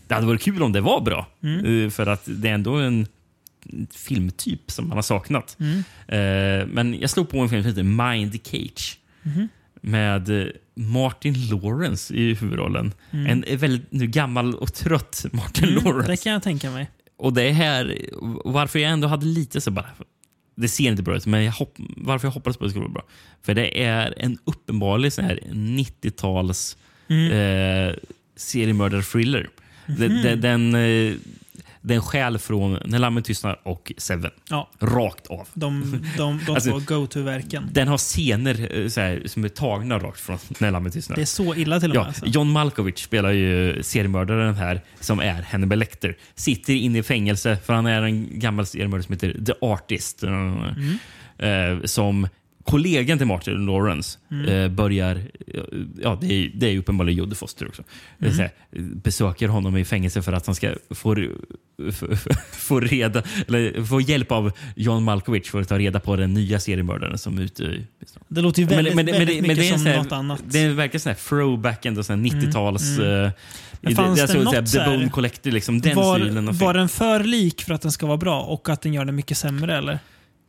Det 0.07 0.15
hade 0.15 0.27
varit 0.27 0.43
kul 0.43 0.62
om 0.62 0.73
det 0.73 0.81
var 0.81 1.01
bra. 1.01 1.27
Mm. 1.43 1.91
För 1.91 2.07
att 2.07 2.23
det 2.27 2.49
är 2.49 2.55
ändå 2.55 2.75
en 2.75 3.07
filmtyp 3.94 4.70
som 4.70 4.89
man 4.89 4.99
har 4.99 5.02
saknat. 5.02 5.57
Mm. 5.60 5.78
Eh, 6.09 6.67
Men 6.67 7.01
jag 7.01 7.10
slog 7.10 7.28
på 7.28 7.39
en 7.39 7.49
film 7.49 7.62
som 7.62 7.68
heter 7.68 7.83
Mind 7.83 8.39
Cage. 8.44 8.99
Mm-hmm. 9.23 9.49
Med 9.81 10.41
eh, 10.43 10.47
Martin 10.75 11.34
Lawrence 11.51 12.15
i 12.15 12.34
huvudrollen. 12.34 12.93
En 13.10 13.44
väldigt 13.59 13.93
nu 13.93 14.07
gammal 14.07 14.55
och 14.55 14.75
trött 14.75 15.26
Martin 15.33 15.68
Mm, 15.68 15.84
Lawrence. 15.84 16.10
det 16.10 16.17
kan 16.17 16.33
jag 16.33 16.43
tänka 16.43 16.70
mig. 16.70 16.91
Och 17.17 17.33
det 17.33 17.43
är 17.43 17.52
här, 17.52 17.99
varför 18.44 18.78
jag 18.78 18.91
ändå 18.93 19.09
hade 19.09 19.26
lite 19.26 19.60
så 19.60 19.70
bara, 19.70 19.86
det 20.57 20.68
ser 20.68 20.91
inte 20.91 21.02
bra 21.02 21.17
ut, 21.17 21.26
men 21.26 21.44
jag 21.44 21.52
hopp, 21.52 21.75
varför 21.97 22.28
jag 22.28 22.33
hoppades 22.33 22.57
på 22.57 22.65
att 22.65 22.68
det 22.68 22.70
skulle 22.70 22.83
vara 22.84 22.93
bra. 22.93 23.05
För 23.43 23.55
det 23.55 23.83
är 23.84 24.15
en 24.17 24.39
uppenbarlig 24.44 25.12
sån 25.12 25.25
här 25.25 25.41
90-tals 25.52 26.76
Mm. 27.09 27.33
eh, 27.89 27.94
seriemördar-thriller. 28.36 29.49
Den, 29.86 30.12
Mhm. 30.12 30.23
den, 30.23 30.41
den, 30.41 30.75
eh, 30.75 31.15
den 31.84 32.02
stjäl 32.02 32.38
från 32.38 32.78
När 32.84 32.98
lammet 32.98 33.24
tystnar 33.24 33.60
och 33.62 33.92
Seven. 33.98 34.30
Ja, 34.50 34.70
Rakt 34.80 35.26
av. 35.26 35.48
de, 35.54 36.00
de, 36.18 36.40
de 36.46 36.52
Alltså- 36.54 36.70
två 36.70 36.78
go-to-verken. 36.94 37.68
Den 37.72 37.88
har 37.88 37.98
scener 37.98 38.78
eh, 38.82 38.88
så 38.88 39.00
här, 39.00 39.22
som 39.26 39.44
är 39.44 39.48
tagna 39.48 39.98
rakt 39.98 40.20
från 40.20 40.38
När 40.58 40.70
lammet 40.70 40.92
tystnar. 40.92 41.16
Det 41.16 41.22
är 41.22 41.26
så 41.26 41.54
illa 41.54 41.80
till 41.80 41.90
och 41.90 41.96
med. 41.96 42.02
Ja, 42.02 42.06
alltså. 42.06 42.26
John 42.26 42.50
Malkovich 42.52 43.04
spelar 43.04 43.30
ju 43.32 43.82
seriemördaren 43.82 44.54
här 44.54 44.80
som 45.00 45.20
är 45.20 45.42
Hannibal 45.42 45.78
Lecter. 45.78 46.16
Sitter 46.34 46.72
inne 46.72 46.98
i 46.98 47.02
fängelse 47.02 47.56
för 47.56 47.72
han 47.72 47.86
är 47.86 48.02
en 48.02 48.38
gammal 48.38 48.66
seriemördare 48.66 49.02
som 49.02 49.12
heter 49.12 49.44
The 49.46 49.52
Artist. 49.60 50.22
Mm. 50.22 50.98
Eh, 51.38 51.84
som 51.84 52.28
kollegan 52.65 53.18
till 53.18 53.26
Martin 53.26 53.67
Lawrence 53.67 54.18
Mm. 54.31 54.49
eh, 54.49 54.68
börjar... 54.68 55.20
Ja, 56.02 56.18
det 56.20 56.33
är, 56.33 56.51
det 56.55 56.67
är 56.67 56.78
uppenbarligen 56.78 57.18
Jodie 57.18 57.34
Foster 57.34 57.68
också. 57.68 57.83
Mm. 58.20 58.34
så 58.34 58.43
här, 58.43 58.51
besöker 58.94 59.49
honom 59.49 59.76
i 59.76 59.84
fängelse 59.84 60.23
för 60.23 60.33
att 60.33 60.47
han 60.47 60.55
ska 60.55 60.75
få, 60.91 61.17
få, 61.93 62.07
få, 62.52 62.81
reda, 62.81 63.23
eller 63.49 63.84
få 63.84 64.01
hjälp 64.01 64.33
av 64.33 64.52
John 64.76 65.02
Malkovich 65.05 65.51
för 65.51 65.60
att 65.60 65.68
ta 65.68 65.78
reda 65.78 66.01
på 66.01 66.17
den 66.17 66.34
nya 66.34 66.60
seriemördaren 66.60 67.18
som 67.18 67.39
är 67.39 67.43
ute 67.43 67.62
i 67.65 67.86
Det 68.28 68.41
låter 68.41 68.62
ju 68.62 68.68
väldigt, 68.68 68.94
väldigt 68.94 69.15
det- 69.17 69.43
mycket 69.43 69.57
det 69.57 69.68
är 69.68 69.73
en 69.73 69.78
som 69.78 69.86
här- 69.86 69.97
något 69.97 70.12
annat. 70.12 70.43
Det 70.47 70.68
verkligen 70.68 71.01
sån 71.01 71.10
här 71.10 71.18
throwback, 71.28 71.86
ändå 71.86 72.02
sån 72.02 72.25
här 72.25 72.31
90-tals... 72.41 72.99
mm. 72.99 73.25
eh, 73.25 73.31
Men 73.81 73.97
fanns 73.97 74.20
det, 74.20 74.26
det 74.26 74.33
det, 74.33 74.39
något 74.44 74.52
så 74.55 74.60
här, 74.60 74.67
så 74.67 74.78
The 74.78 74.84
Bone 74.84 75.09
Collector, 75.09 75.51
liksom, 75.51 75.81
den 75.81 75.97
var, 75.97 76.18
stilen 76.18 76.57
var 76.59 76.75
den 76.75 76.89
för 76.89 77.25
lik 77.25 77.62
för 77.62 77.75
att 77.75 77.83
den 77.83 77.93
ska 77.93 78.07
vara 78.07 78.17
bra 78.17 78.41
och 78.43 78.68
att 78.68 78.81
den 78.83 78.94
gör 78.94 79.05
den 79.05 79.15
mycket 79.15 79.39
sämre 79.39 79.76
eller? 79.78 79.99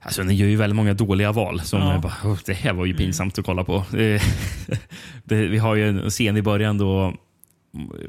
Alltså, 0.05 0.23
den 0.23 0.35
gör 0.35 0.47
ju 0.47 0.55
väldigt 0.55 0.75
många 0.75 0.93
dåliga 0.93 1.31
val. 1.31 1.61
Som 1.61 1.79
Ja. 1.81 1.99
bara, 1.99 2.13
"Åh, 2.25 2.37
det 2.45 2.53
här 2.53 2.73
var 2.73 2.85
ju 2.85 2.93
pinsamt 2.93 3.39
att 3.39 3.45
kolla 3.45 3.63
på. 3.63 3.85
Det, 5.23 5.35
vi 5.47 5.57
har 5.57 5.75
ju 5.75 5.89
en 5.89 6.09
scen 6.09 6.37
i 6.37 6.41
början 6.41 6.77
då 6.77 7.13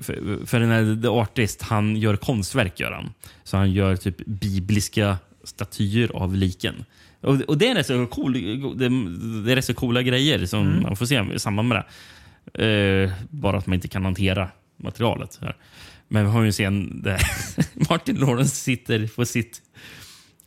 för, 0.03 0.47
för 0.47 0.61
den 0.61 0.71
här 0.71 1.03
The 1.03 1.09
Artist, 1.09 1.63
han 1.63 1.97
gör 1.97 2.17
konstverk. 2.17 2.81
Gör 2.81 2.93
han. 2.93 3.13
Så 3.45 3.57
han 3.57 3.73
gör 3.73 3.97
typ 3.97 4.17
bibliska 4.27 5.17
statyer 5.45 6.11
av 6.15 6.35
liken. 6.35 6.85
Och, 7.21 7.41
och 7.41 7.59
det 7.59 7.69
är 7.69 7.75
rätt 7.75 7.87
så 7.87 8.07
cool, 8.07 8.33
det, 8.33 8.89
det 9.45 9.53
är 9.53 9.57
rätt 9.57 9.65
så 9.65 9.75
coola 9.75 10.03
grejer 10.03 10.47
som 10.47 10.83
man 10.83 10.97
får 10.97 11.07
se 11.07 11.23
i 11.35 11.39
samband 11.39 11.69
med 11.69 11.77
det. 12.55 12.67
Eh, 12.67 13.11
bara 13.31 13.59
att 13.59 13.67
man 13.67 13.75
inte 13.75 13.89
kan 13.89 14.05
hantera 14.05 14.49
materialet. 14.77 15.39
Här. 15.43 15.57
Men 16.09 16.25
vi 16.25 16.31
har 16.31 16.41
ju 16.41 16.47
en 16.47 16.53
scen 16.53 17.03
där 17.03 17.21
Martin 17.91 18.17
Lawrence 18.17 18.57
sitter 18.57 19.09
på 19.17 19.25
sitt 19.25 19.63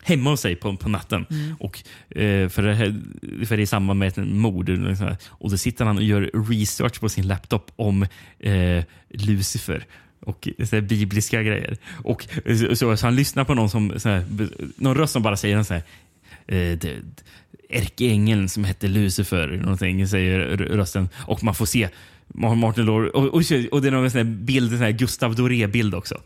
hemma 0.03 0.30
hos 0.30 0.42
sig 0.42 0.56
på, 0.56 0.76
på 0.78 0.90
natten. 0.90 1.26
Och, 1.60 1.84
eh, 2.10 2.50
för, 2.50 2.64
det 2.64 2.74
här, 2.74 3.02
för 3.45 3.58
det 3.58 3.61
är 3.61 3.64
i 3.64 3.66
samband 3.66 4.00
med 4.00 4.08
ett 4.08 4.18
mord. 4.18 4.72
så. 4.98 5.16
Och 5.28 5.52
då 5.52 5.58
sitter 5.58 5.86
han 5.86 5.98
och 5.98 6.03
gör 6.03 6.32
research 6.50 7.00
på 7.00 7.10
sin 7.10 7.28
laptop 7.28 7.72
om 7.76 8.06
eh, 8.40 8.84
Lucifer 9.10 9.86
och 10.19 10.48
så 10.69 10.76
här, 10.76 10.82
bibliska 10.82 11.44
grejer. 11.44 11.78
Och 12.03 12.28
så, 12.45 12.76
så, 12.76 12.98
så 12.98 13.06
han 13.08 13.16
lyssnar 13.16 13.44
på 13.44 13.53
någon 13.53 13.69
som 13.69 14.00
så 14.00 14.10
här, 14.10 14.24
någon 14.76 14.95
röst 14.98 15.14
som 15.14 15.24
bara 15.24 15.38
säger 15.38 15.64
så 15.64 15.74
här, 15.74 15.84
eh, 16.48 16.78
ärkeängeln 17.69 18.50
som 18.50 18.64
hette 18.64 18.88
Lucifer, 18.88 19.48
någonting, 19.48 20.08
säger 20.08 20.40
rösten. 20.58 21.10
Och 21.16 21.44
man 21.44 21.56
får 21.56 21.66
se 21.66 21.90
Ma- 22.28 22.56
Martin 22.56 22.86
Lawrence, 22.86 23.18
och, 23.18 23.24
och, 23.24 23.44
och 23.72 23.82
det 23.82 23.88
är 23.88 23.92
någon 23.92 24.11
sån 24.11 24.45
bild, 24.45 24.78
sån 24.80 24.98
Gustav 24.98 25.36
Doré-bild 25.36 25.95
också. 25.95 26.22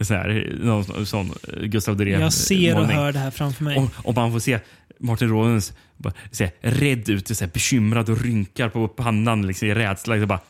Så 0.00 0.14
här, 0.14 0.56
någon 0.60 1.06
sån 1.06 1.32
eh, 1.52 1.62
Gustav 1.62 1.96
Doré 1.96 2.10
Jag 2.10 2.32
ser 2.32 2.74
och 2.74 2.80
målning. 2.80 2.96
hör 2.96 3.12
det 3.12 3.18
här 3.18 3.30
framför 3.30 3.64
mig. 3.64 3.78
Och, 3.78 3.90
och 4.06 4.14
man 4.14 4.32
får 4.32 4.38
se 4.38 4.58
Martin 5.00 5.28
Lawrence 5.28 5.74
bara, 5.96 6.12
så 6.30 6.44
här, 6.44 6.52
rädd 6.60 7.08
ut, 7.08 7.28
så 7.36 7.44
här, 7.44 7.52
bekymrad 7.52 8.08
och 8.08 8.22
rynkar 8.22 8.68
på 8.68 8.88
pannan 8.88 9.46
liksom, 9.46 9.68
i 9.68 9.74
rädsla. 9.74 10.26
Bara, 10.26 10.40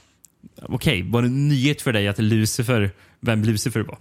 Okej, 0.62 1.02
var 1.02 1.22
det 1.22 1.28
en 1.28 1.48
nyhet 1.48 1.82
för 1.82 1.92
dig 1.92 2.08
att 2.08 2.18
Lucifer, 2.18 2.90
vem 3.20 3.44
Lucifer 3.44 3.80
var? 3.80 3.98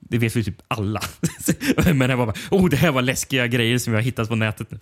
Det 0.00 0.18
vet 0.18 0.36
vi 0.36 0.44
typ 0.44 0.62
alla. 0.68 1.00
Men 1.94 1.98
det 2.08 2.16
var 2.16 2.26
bara, 2.26 2.36
oh, 2.50 2.68
det 2.68 2.76
här 2.76 2.90
var 2.92 3.02
läskiga 3.02 3.46
grejer 3.46 3.78
som 3.78 3.94
har 3.94 4.00
hittat 4.00 4.28
på 4.28 4.36
nätet. 4.36 4.70
nu." 4.70 4.78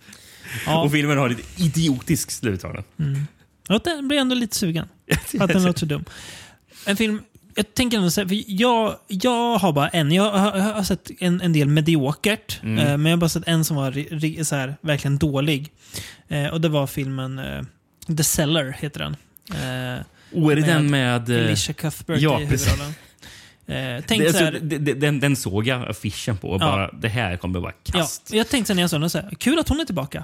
Ja. 0.65 0.83
Och 0.83 0.91
filmen 0.91 1.17
har 1.17 1.29
ett 1.29 1.59
idiotiskt 1.59 2.31
slut. 2.31 2.63
Har 2.63 2.83
den. 2.97 3.27
Ja, 3.67 3.79
den 3.83 4.07
blir 4.07 4.17
ändå 4.17 4.35
lite 4.35 4.55
sugen. 4.55 4.87
Att 5.39 5.47
den 5.49 5.63
låter 5.63 5.79
så 5.79 5.85
dum. 5.85 6.05
En 6.85 6.97
film, 6.97 7.19
jag 7.55 7.73
tänker 7.73 7.97
ändå 7.97 8.09
säga, 8.11 8.27
för 8.27 8.43
jag, 8.47 8.95
jag 9.07 9.57
har 9.57 9.73
bara 9.73 9.89
en. 9.89 10.11
Jag 10.11 10.31
har, 10.31 10.57
jag 10.57 10.63
har 10.73 10.83
sett 10.83 11.11
en, 11.19 11.41
en 11.41 11.53
del 11.53 11.67
mediokert, 11.67 12.59
Mm. 12.63 12.77
eh, 12.79 12.85
men 12.97 13.05
jag 13.05 13.11
har 13.17 13.17
bara 13.21 13.29
sett 13.29 13.47
en 13.47 13.65
som 13.65 13.75
var 13.77 13.91
ri, 13.91 14.07
ri, 14.11 14.45
så 14.45 14.55
här, 14.55 14.75
verkligen 14.81 15.17
dålig. 15.17 15.71
Eh, 16.27 16.47
och 16.47 16.61
det 16.61 16.69
var 16.69 16.87
filmen 16.87 17.39
eh, 17.39 17.61
The 18.17 18.23
Cellar, 18.23 18.75
heter 18.79 18.99
den. 18.99 19.15
Eh, 19.49 20.03
Och 20.43 20.51
är 20.51 20.55
det 20.55 20.61
Med 20.61 20.69
den 20.75 20.89
med... 20.91 21.29
eh, 21.29 21.35
Elisha 21.45 21.73
Cuthbert 21.73 22.21
ja, 22.21 22.41
i 22.41 22.47
precis. 22.47 22.67
huvudrollen. 22.67 22.93
Eh, 23.97 24.03
tänk 24.07 24.21
det, 24.23 24.31
så 24.33 24.37
här, 24.37 24.45
alltså, 24.47 24.63
det- 24.65 24.77
det- 24.77 24.93
den, 24.93 25.19
den 25.19 25.35
såg 25.35 25.67
jag 25.67 25.89
affischen 25.89 26.37
på 26.37 26.49
och 26.49 26.61
Ja. 26.61 26.65
bara, 26.65 26.91
det 26.91 27.09
här 27.09 27.37
kommer 27.37 27.59
vara 27.59 27.73
ja, 27.83 27.91
kast. 27.99 28.33
jag 28.33 28.49
tänkte 28.49 28.73
när 28.73 28.81
jag 28.83 28.89
såg 28.89 29.01
den, 29.01 29.09
så 29.09 29.17
här, 29.17 29.29
kul 29.39 29.59
att 29.59 29.69
hon 29.69 29.79
är 29.79 29.85
tillbaka. 29.85 30.23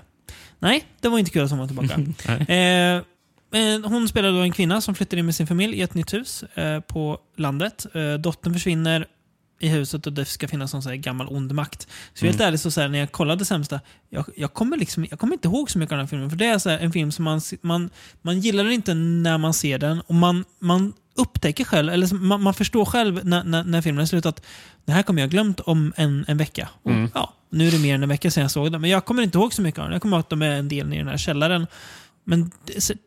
Nej, 0.59 0.83
det 1.01 1.09
var 1.09 1.19
inte 1.19 1.31
kul 1.31 1.43
att 1.43 1.49
hon 1.51 1.59
var 1.59 1.67
tillbaka. 1.67 1.95
Eh, 2.53 3.01
hon 3.83 4.07
spelar 4.07 4.31
då 4.31 4.37
en 4.37 4.51
kvinna 4.51 4.81
som 4.81 4.95
flyttar 4.95 5.17
in 5.17 5.25
med 5.25 5.35
sin 5.35 5.47
familj 5.47 5.77
i 5.77 5.81
ett 5.81 5.93
nytt 5.93 6.13
hus 6.13 6.43
eh, 6.43 6.79
på 6.79 7.19
landet. 7.37 7.85
Eh, 7.93 8.13
dottern 8.13 8.53
försvinner 8.53 9.05
i 9.59 9.67
huset 9.67 10.07
och 10.07 10.13
det 10.13 10.25
ska 10.25 10.47
finnas 10.47 10.73
någon 10.73 10.83
så 10.83 10.89
här 10.89 10.95
gammal 10.95 11.27
ond 11.29 11.51
makt. 11.51 11.87
Så 12.13 12.25
helt 12.25 12.41
ärligt, 12.41 12.61
så, 12.61 12.71
så 12.71 12.81
här, 12.81 12.87
när 12.87 12.99
jag 12.99 13.11
kollade 13.11 13.45
Sämsta, 13.45 13.79
jag, 14.09 14.25
jag, 14.35 14.53
kommer 14.53 14.77
liksom, 14.77 15.05
jag 15.09 15.19
kommer 15.19 15.33
inte 15.33 15.47
ihåg 15.47 15.71
så 15.71 15.79
mycket 15.79 15.91
av 15.91 15.97
den 15.97 16.05
här 16.05 16.09
filmen. 16.09 16.29
För 16.29 16.37
det 16.37 16.45
är 16.45 16.57
så 16.57 16.69
här, 16.69 16.79
en 16.79 16.91
film 16.91 17.11
som 17.11 17.25
man, 17.25 17.41
man, 17.61 17.89
man 18.21 18.39
gillar 18.39 18.63
den 18.63 18.73
inte 18.73 18.93
när 18.93 19.37
man 19.37 19.53
ser 19.53 19.77
den 19.77 20.01
och 20.01 20.15
man, 20.15 20.45
man 20.59 20.93
upptäcker 21.17 21.63
själv, 21.63 21.93
eller 21.93 22.13
man, 22.13 22.43
man 22.43 22.53
förstår 22.53 22.85
själv 22.85 23.25
när, 23.25 23.43
när, 23.43 23.63
när 23.63 23.81
filmen 23.81 24.01
är 24.01 24.05
slut 24.05 24.25
att 24.25 24.45
det 24.85 24.91
här 24.91 25.03
kommer 25.03 25.21
jag 25.21 25.29
glömt 25.29 25.59
om 25.59 25.93
en, 25.95 26.25
en 26.27 26.37
vecka. 26.37 26.69
Och, 26.83 26.91
Mm. 26.91 27.11
ja, 27.13 27.33
nu 27.49 27.67
är 27.67 27.71
det 27.71 27.79
mer 27.79 27.95
än 27.95 28.03
en 28.03 28.09
vecka 28.09 28.31
sedan 28.31 28.41
jag 28.41 28.51
såg 28.51 28.71
den, 28.71 28.81
men 28.81 28.89
jag 28.89 29.05
kommer 29.05 29.23
inte 29.23 29.37
ihåg 29.37 29.53
så 29.53 29.61
mycket 29.61 29.79
av 29.79 29.85
den. 29.85 29.93
Jag 29.93 30.01
kommer 30.01 30.17
ihåg 30.17 30.19
att 30.19 30.29
de 30.29 30.41
är 30.41 30.51
en 30.51 30.67
del 30.67 30.93
i 30.93 30.97
den 30.97 31.07
här 31.07 31.17
källaren. 31.17 31.67
Men 32.29 32.51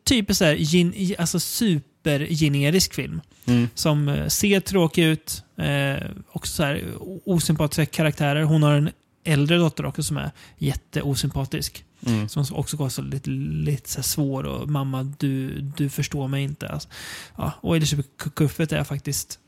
typiskt 0.03 0.37
så 0.39 0.45
här, 0.45 0.53
gen, 0.53 0.93
alltså 1.17 1.39
supergenerisk 1.39 2.93
film. 2.93 3.21
Mm. 3.45 3.69
Som 3.75 4.07
eh, 4.09 4.27
ser 4.27 4.59
tråkig 4.59 5.03
ut. 5.05 5.43
Eh, 5.57 6.07
också 6.31 6.53
så 6.53 6.63
här, 6.63 6.83
osympatiska 7.25 7.85
karaktärer. 7.85 8.43
Hon 8.43 8.63
har 8.63 8.73
en 8.73 8.89
äldre 9.23 9.57
dotter 9.57 9.85
också 9.85 10.03
som 10.03 10.17
är 10.17 10.31
jätteosympatisk. 10.57 11.85
Mm. 12.05 12.29
Som 12.29 12.45
också 12.51 12.77
går 12.77 12.89
så 12.89 13.01
lite, 13.01 13.29
lite 13.29 13.89
så 13.89 14.03
svår 14.03 14.43
och 14.43 14.69
mamma 14.69 15.03
du, 15.19 15.61
du 15.77 15.89
förstår 15.89 16.27
mig 16.27 16.43
inte. 16.43 16.69
Alltså, 16.69 16.89
ja, 17.37 17.51
och 17.61 17.75
Elisabeth 17.75 18.09
Kuffet 18.35 18.71
är 18.71 18.83
faktiskt 18.83 19.39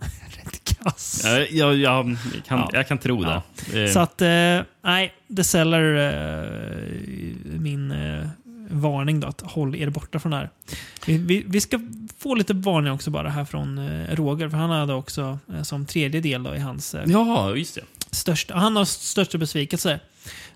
rätt 0.36 0.64
kass. 0.64 1.22
Ja, 1.24 1.38
jag, 1.38 1.76
jag, 1.76 2.16
kan, 2.46 2.58
Ja. 2.58 2.70
jag 2.72 2.88
kan 2.88 2.98
tro 2.98 3.22
Ja. 3.22 3.42
det. 3.72 3.84
Eh, 3.84 3.92
Så 3.92 4.00
att, 4.00 4.22
eh, 4.22 4.60
nej, 4.84 5.14
The 5.36 5.44
Cellar, 5.44 5.94
eh, 5.94 6.88
min 7.44 7.90
eh, 7.90 8.28
varning 8.70 9.20
då, 9.20 9.28
att 9.28 9.40
håll 9.40 9.74
er 9.74 9.90
borta 9.90 10.18
från 10.18 10.32
det 10.32 10.38
här. 10.38 10.50
Vi, 11.06 11.18
vi, 11.18 11.44
vi 11.46 11.60
ska 11.60 11.80
få 12.18 12.34
lite 12.34 12.54
varning 12.54 12.92
också 12.92 13.10
bara 13.10 13.28
här 13.28 13.44
från 13.44 13.78
eh, 13.78 14.14
Roger, 14.14 14.48
för 14.48 14.56
han 14.56 14.70
hade 14.70 14.94
också 14.94 15.38
eh, 15.54 15.62
som 15.62 15.86
tredje 15.86 16.20
del 16.20 16.42
då 16.42 16.54
i 16.54 16.58
hans 16.58 16.94
eh, 16.94 17.04
ja, 17.06 17.56
just 17.56 17.74
det. 17.74 17.84
största, 18.10 18.54
han 18.54 18.76
har 18.76 18.84
största 18.84 19.38
besvikelse. 19.38 20.00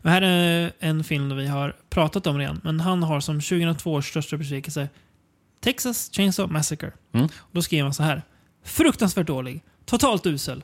Det 0.03 0.09
här 0.09 0.23
är 0.23 0.73
en 0.79 1.05
film 1.05 1.37
vi 1.37 1.47
har 1.47 1.77
pratat 1.91 2.27
om 2.27 2.39
redan, 2.39 2.61
men 2.65 2.81
han 2.81 3.03
har 3.03 3.21
som 3.21 3.41
2002 3.41 3.93
års 3.93 4.09
största 4.11 4.37
besvikelse 4.37 4.89
Texas 5.61 6.11
Chainsaw 6.13 6.53
Massacre. 6.53 6.93
Mm. 7.15 7.29
Då 7.53 7.63
skriver 7.63 7.83
han 7.85 7.95
så 7.95 8.03
här. 8.03 8.23
Fruktansvärt 8.65 9.27
dålig. 9.27 9.63
Totalt 9.85 10.27
usel. 10.27 10.63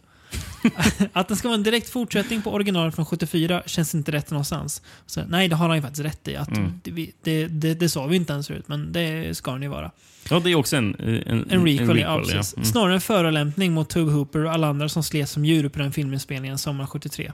att 1.13 1.29
den 1.29 1.37
ska 1.37 1.49
vara 1.49 1.57
en 1.57 1.63
direkt 1.63 1.91
fortsättning 1.91 2.43
på 2.43 2.53
originalet 2.53 2.95
från 2.95 3.07
74 3.07 3.63
känns 3.67 3.95
inte 3.95 4.13
rätt 4.13 4.31
någonstans. 4.31 4.83
Så, 5.07 5.23
nej, 5.29 5.49
det 5.49 5.57
har 5.57 5.69
han 5.69 5.77
ju 5.77 5.83
faktiskt 5.83 6.05
rätt 6.05 6.29
i. 6.29 6.37
Att 6.37 6.57
Mm. 6.57 6.81
det, 6.85 7.11
det, 7.23 7.47
det, 7.47 7.75
det 7.75 7.89
sa 7.89 8.07
vi 8.07 8.17
inte 8.17 8.33
ens 8.33 8.47
förut, 8.47 8.65
men 8.69 8.93
det 8.93 9.37
ska 9.37 9.53
den 9.53 9.63
ju 9.63 9.69
vara. 9.69 9.91
Ja, 10.31 10.41
det 10.41 10.51
är 10.51 10.55
också 10.55 10.77
en, 10.77 10.95
en, 11.27 11.51
En 11.51 11.65
requel, 11.67 11.99
ja, 11.99 12.19
ja. 12.19 12.19
precis. 12.19 12.55
Mm. 12.55 12.65
Snarare 12.65 12.95
en 12.95 13.01
förolämpning 13.01 13.73
mot 13.73 13.89
Tube 13.89 14.13
Hooper 14.13 14.45
och 14.45 14.53
alla 14.53 14.69
andra 14.69 14.89
som 14.89 15.03
slet 15.03 15.29
som 15.29 15.45
djur 15.45 15.69
på 15.69 15.79
den 15.79 15.93
filminspelningen 15.93 16.59
sommaren 16.59 16.87
73. 16.89 17.33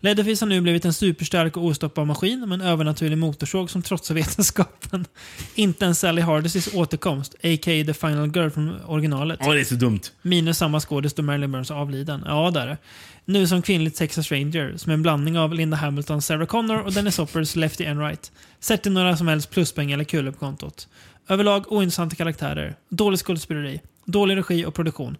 Leatherface 0.00 0.44
har 0.44 0.48
nu 0.48 0.60
blivit 0.60 0.84
en 0.84 0.92
superstark 0.92 1.56
och 1.56 1.64
ostoppbar 1.64 2.04
maskin 2.04 2.48
med 2.48 2.60
en 2.60 2.66
övernaturlig 2.66 3.18
motorsåg 3.18 3.70
som 3.70 3.82
trotsar 3.82 4.14
vetenskapen. 4.14 5.04
Inte 5.54 5.84
ens 5.84 5.98
Sally 5.98 6.22
Hardesys 6.22 6.74
återkomst, 6.74 7.34
a.k.a. 7.34 7.84
The 7.84 7.94
Final 7.94 8.36
Girl 8.36 8.50
från 8.50 8.80
originalet. 8.86 9.38
Ja, 9.42 9.52
det 9.52 9.60
är 9.60 9.64
så 9.64 9.74
dumt. 9.74 10.00
Minus 10.22 10.58
samma 10.58 10.80
skådis 10.80 11.14
då 11.14 11.22
Marilyn 11.22 11.52
Burns 11.52 11.70
avliden. 11.70 12.22
Ja, 12.26 12.50
där 12.50 12.60
är 12.60 12.66
det. 12.66 12.78
Nu 13.24 13.46
som 13.46 13.62
kvinnligt 13.62 13.96
Texas 13.96 14.32
Ranger, 14.32 14.74
som 14.76 14.90
är 14.90 14.94
en 14.94 15.02
blandning 15.02 15.38
av 15.38 15.54
Linda 15.54 15.76
Hamilton, 15.76 16.22
Sarah 16.22 16.46
Connor 16.46 16.78
och 16.80 16.92
Dennis 16.92 17.18
Hoppers 17.18 17.56
Lefty 17.56 17.86
and 17.86 18.00
Right. 18.00 18.32
Sätt 18.60 18.82
till 18.82 18.92
några 18.92 19.16
som 19.16 19.28
helst 19.28 19.50
pluspengar 19.50 19.94
eller 19.94 20.04
kulor 20.04 20.32
på 20.32 20.38
kontot. 20.38 20.88
Överlag 21.28 21.72
ointressanta 21.72 22.16
karaktärer, 22.16 22.76
dålig 22.88 23.18
skådespeleri, 23.18 23.80
dålig 24.04 24.36
regi 24.36 24.64
och 24.64 24.74
produktion. 24.74 25.16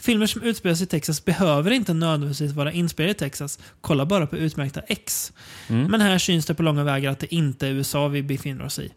Filmer 0.00 0.26
som 0.26 0.42
utspelar 0.42 0.74
sig 0.74 0.84
i 0.84 0.86
Texas 0.86 1.24
behöver 1.24 1.70
inte 1.70 1.94
nödvändigtvis 1.94 2.52
vara 2.52 2.72
inspelade 2.72 3.10
i 3.10 3.14
Texas. 3.14 3.58
Kolla 3.80 4.06
bara 4.06 4.26
på 4.26 4.36
utmärkta 4.36 4.80
X. 4.80 5.32
Mm. 5.68 5.90
Men 5.90 6.00
här 6.00 6.18
syns 6.18 6.46
det 6.46 6.54
på 6.54 6.62
långa 6.62 6.84
vägar 6.84 7.10
att 7.10 7.18
det 7.18 7.34
inte 7.34 7.66
är 7.66 7.70
USA 7.70 8.08
vi 8.08 8.22
befinner 8.22 8.64
oss 8.64 8.78
i. 8.78 8.92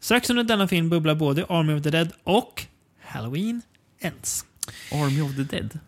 Strax 0.00 0.30
under 0.30 0.44
denna 0.44 0.68
film 0.68 0.90
bubblar 0.90 1.14
både 1.14 1.46
Army 1.48 1.74
of 1.74 1.82
the 1.82 1.90
Dead 1.90 2.12
och 2.24 2.66
Halloween 3.04 3.62
Ends. 4.00 4.44
Army 4.92 5.20
of 5.20 5.36
the 5.36 5.56
Dead. 5.56 5.78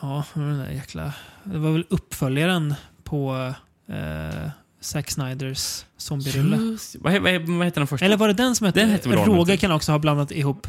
Ja, 0.00 0.24
den 0.34 0.58
där 0.58 0.70
jäkla... 0.70 1.12
Det 1.44 1.58
var 1.58 1.72
väl 1.72 1.84
uppföljaren 1.88 2.74
på 3.04 3.54
eh, 3.88 4.50
Zack 4.80 5.10
Snyders 5.10 5.84
zombierulle. 5.96 6.78
Vad, 6.98 7.22
vad, 7.22 7.42
vad 7.42 7.66
heter 7.66 7.80
den 7.80 7.86
första? 7.86 8.06
Eller 8.06 8.16
var 8.16 8.28
det 8.28 8.34
den 8.34 8.56
som 8.56 8.66
hette... 8.66 8.80
Den 8.80 8.90
hette 8.90 9.08
Roger 9.08 9.56
kan 9.56 9.72
också 9.72 9.92
ha 9.92 9.98
blandat 9.98 10.30
ihop 10.30 10.66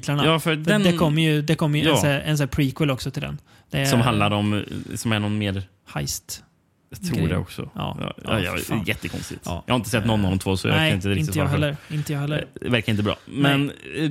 titlarna. 0.00 0.24
ja, 0.26 0.38
för 0.40 0.50
För 0.54 0.56
den 0.56 0.82
det 0.82 0.92
kommer 0.92 1.22
ju, 1.22 1.42
det 1.42 1.54
kom 1.54 1.74
ju 1.74 1.80
en, 1.82 1.86
Ja. 1.88 2.06
en 2.06 2.38
här 2.38 2.46
prequel 2.46 2.90
också 2.90 3.10
till 3.10 3.22
den. 3.22 3.38
Är 3.70 3.84
som 3.84 4.00
handlar 4.00 4.30
om, 4.30 4.62
som 4.94 5.12
är 5.12 5.18
någon 5.20 5.38
mer, 5.38 5.62
Heist. 5.88 6.42
jag 6.90 7.02
tror 7.02 7.14
Grejer. 7.16 7.28
det 7.28 7.36
också. 7.36 7.70
Ja. 7.74 7.96
Ja, 8.00 8.14
Ja, 8.24 8.40
ja, 8.40 8.56
för 8.56 8.82
jättekonstigt. 8.88 9.40
Ja. 9.44 9.62
Jag 9.66 9.74
har 9.74 9.76
inte 9.78 9.90
sett 9.90 10.06
någon 10.06 10.24
av 10.24 10.30
de 10.30 10.38
två 10.38 10.56
så 10.56 10.68
jag 10.68 10.76
Nej, 10.76 10.90
kan 10.90 10.96
inte 10.96 11.08
riktigt 11.08 11.26
inte 11.28 11.38
jag 11.38 11.46
heller. 11.46 11.76
Inte 11.90 12.12
jag 12.12 12.20
heller. 12.20 12.44
Det 12.60 12.68
verkar 12.68 12.92
inte 12.92 13.02
bra. 13.02 13.16
Men 13.26 13.70
eh, 13.96 14.10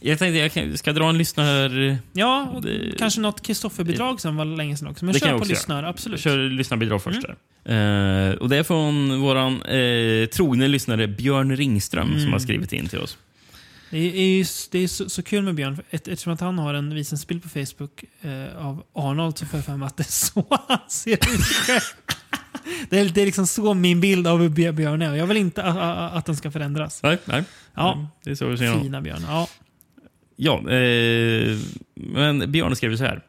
jag 0.00 0.18
tänkte 0.18 0.38
jag 0.38 0.52
kan, 0.52 0.76
ska 0.78 0.92
dra 0.92 1.08
en 1.08 1.18
lyssnar... 1.18 1.98
Ja, 2.12 2.60
det- 2.62 2.98
kanske 2.98 3.20
något 3.20 3.42
Kristoffer-bidrag 3.42 4.20
som 4.20 4.36
var 4.36 4.44
länge 4.44 4.76
sedan 4.76 4.88
också. 4.88 5.04
Men 5.04 5.14
Det 5.14 5.20
kör 5.20 5.28
på 5.30 5.36
också 5.36 5.48
lyssnare, 5.48 5.88
absolut. 5.88 6.20
Kör 6.20 6.38
lyssnarbidrag 6.50 7.02
först 7.02 7.20
Mm. 7.64 8.30
Eh, 8.30 8.34
och 8.34 8.48
det 8.48 8.56
är 8.56 8.62
från 8.62 9.20
våran 9.20 9.62
eh, 9.62 10.26
trogne 10.26 10.68
lyssnare 10.68 11.06
Björn 11.08 11.56
Ringström 11.56 12.08
som 12.08 12.18
Mm. 12.18 12.32
har 12.32 12.38
skrivit 12.38 12.72
in 12.72 12.88
till 12.88 12.98
oss. 12.98 13.18
Det 13.92 13.98
är, 14.40 14.46
det 14.70 14.78
är 14.78 14.88
så, 14.88 15.08
så 15.08 15.22
kul 15.22 15.42
med 15.44 15.54
Björn, 15.54 15.78
eftersom 15.90 16.32
att 16.32 16.40
han 16.40 16.58
har 16.58 16.74
en 16.74 16.94
visningsbild 16.94 17.42
på 17.42 17.48
Facebook 17.48 18.04
eh, 18.20 18.66
av 18.66 18.82
Arnold 18.94 19.38
så 19.38 19.46
får 19.46 19.58
jag 19.58 19.64
för 19.64 19.76
mig 19.76 19.86
att 19.86 19.96
det 19.96 20.02
är 20.02 20.12
så 20.12 20.46
han 20.68 20.78
ser 20.88 21.12
ut 21.12 21.42
själv. 21.44 21.80
Det 22.90 22.98
är, 22.98 23.08
det 23.08 23.22
är 23.22 23.26
liksom 23.26 23.46
så 23.46 23.74
min 23.74 24.00
bild 24.00 24.26
av 24.26 24.40
hur 24.40 24.48
Björ- 24.48 24.72
Björn 24.72 25.02
är. 25.02 25.14
Jag 25.14 25.26
vill 25.26 25.36
inte 25.36 25.62
att, 25.62 26.12
att, 26.12 26.26
den 26.26 26.36
ska 26.36 26.50
förändras. 26.50 27.02
Nej, 27.02 27.18
nej. 27.24 27.44
Ja, 27.74 28.08
Det 28.24 28.30
är 28.30 28.34
så 28.34 28.46
vi 28.46 28.56
ser 28.58 28.80
fina 28.80 29.00
Björn. 29.00 29.22
Ja. 29.26 29.48
Ja, 30.36 30.58
eh, 30.70 31.58
men 31.94 32.52
Björn 32.52 32.76
skriver 32.76 32.96
så 32.96 33.04
här. 33.04 33.22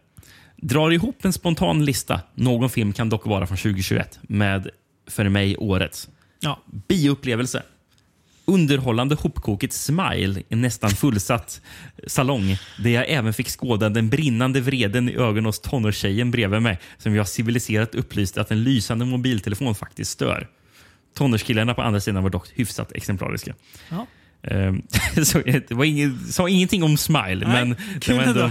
Drar 0.58 0.92
ihop 0.92 1.25
en 1.25 1.33
spontan 1.33 1.85
lista. 1.85 2.22
Någon 2.35 2.69
film 2.69 2.93
kan 2.93 3.09
dock 3.09 3.25
vara 3.25 3.48
från 3.48 3.58
2021 3.58 4.19
med, 4.22 4.69
för 5.08 5.30
mig, 5.30 5.58
årets. 5.58 6.09
Ja. 6.40 6.59
Bioupplevelse. 6.88 7.64
Underhållande 8.45 9.15
hopkokigt 9.15 9.73
smile 9.73 10.41
i 10.49 10.55
nästan 10.55 10.89
fullsatt 10.89 11.61
salong 12.07 12.57
där 12.77 12.89
jag 12.89 13.09
även 13.09 13.33
fick 13.33 13.49
skåda 13.49 13.89
den 13.89 14.09
brinnande 14.09 14.61
vreden 14.61 15.09
i 15.09 15.13
ögonen 15.15 15.45
hos 15.45 15.59
tonårstjejen 15.59 16.31
bredvid 16.31 16.61
mig 16.61 16.80
som 16.97 17.15
jag 17.15 17.27
civiliserat 17.27 17.95
upplyste 17.95 18.41
att 18.41 18.51
en 18.51 18.63
lysande 18.63 19.05
mobiltelefon 19.05 19.75
faktiskt 19.75 20.11
stör. 20.11 20.47
Tonårskillarna 21.15 21.73
på 21.73 21.81
andra 21.81 21.99
sidan 21.99 22.23
var 22.23 22.30
dock 22.30 22.47
hyfsat 22.55 22.91
exemplariska. 22.91 23.53
Ja. 23.89 24.07
Ehm, 24.43 24.81
så 25.25 25.39
det 25.39 25.72
var 25.72 26.31
sa 26.31 26.49
ingenting 26.49 26.83
om 26.83 26.97
smile, 26.97 27.47
Nej, 27.47 27.65
men 27.65 27.75
det 28.05 28.13
var 28.13 28.23
ändå... 28.23 28.49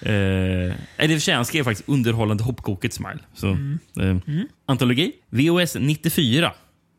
Eh, 0.00 0.74
det 0.98 1.08
för 1.08 1.18
sig, 1.18 1.34
han 1.34 1.44
skrev 1.44 1.64
faktiskt 1.64 1.88
underhållande 1.88 2.44
hopkokigt 2.44 2.94
smile. 2.94 3.18
Så, 3.34 3.46
Mm. 3.46 3.78
eh, 4.00 4.42
Antologi. 4.66 5.12
VOS 5.30 5.76
94. 5.80 6.52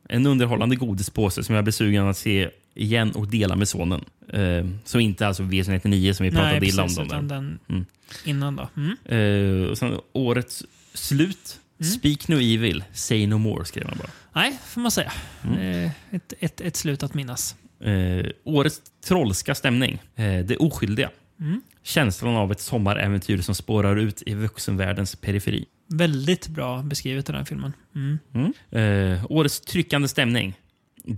En 0.09 0.25
underhållande 0.27 0.75
godispåse 0.75 1.43
som 1.43 1.55
jag 1.55 1.63
blir 1.63 1.71
sugen 1.71 2.07
att 2.07 2.17
se 2.17 2.49
igen 2.75 3.11
och 3.11 3.27
dela 3.27 3.55
med 3.55 3.67
sonen. 3.67 4.05
Eh, 4.33 4.65
så 4.85 4.99
inte 4.99 5.27
alltså 5.27 5.43
VOS 5.43 5.67
99 5.67 6.13
som 6.13 6.23
vi 6.23 6.31
pratade 6.31 6.59
Nej, 6.59 6.69
illa 6.69 6.83
om. 6.83 6.89
Utan 7.05 7.27
den 7.27 7.59
Mm. 7.69 7.85
innan 8.25 8.55
då. 8.55 8.69
Mm. 8.77 9.63
Eh, 9.63 9.69
och 9.69 9.77
sen 9.77 9.97
årets 10.13 10.63
slut. 10.93 11.59
Mm. 11.81 11.91
Speak 11.91 12.27
no 12.27 12.35
evil, 12.35 12.83
say 12.93 13.27
no 13.27 13.37
more 13.37 13.65
skrev 13.65 13.87
han 13.87 13.97
bara. 13.97 14.09
Nej, 14.33 14.57
får 14.65 14.81
man 14.81 14.91
säga. 14.91 15.11
Mm. 15.43 15.59
Eh, 15.85 15.91
ett, 16.11 16.33
ett, 16.39 16.61
ett 16.61 16.75
slut 16.75 17.03
att 17.03 17.13
minnas. 17.13 17.55
Eh, 17.83 18.25
årets 18.43 18.81
trollska 19.07 19.55
stämning. 19.55 19.99
Eh, 20.15 20.39
det 20.45 20.57
oskyldiga. 20.57 21.09
Mm. 21.39 21.61
Känslan 21.83 22.35
av 22.35 22.51
ett 22.51 22.59
sommaräventyr 22.61 23.41
som 23.41 23.55
spårar 23.55 23.95
ut 23.95 24.23
i 24.25 24.33
vuxenvärldens 24.33 25.15
periferi. 25.15 25.65
Väldigt 25.89 26.47
bra 26.47 26.81
beskrivet 26.83 27.29
i 27.29 27.31
den 27.31 27.45
filmen. 27.45 27.73
Mm. 27.95 28.19
Mm. 28.33 29.13
Eh, 29.15 29.25
årets 29.29 29.61
tryckande 29.61 30.07
stämning. 30.07 30.53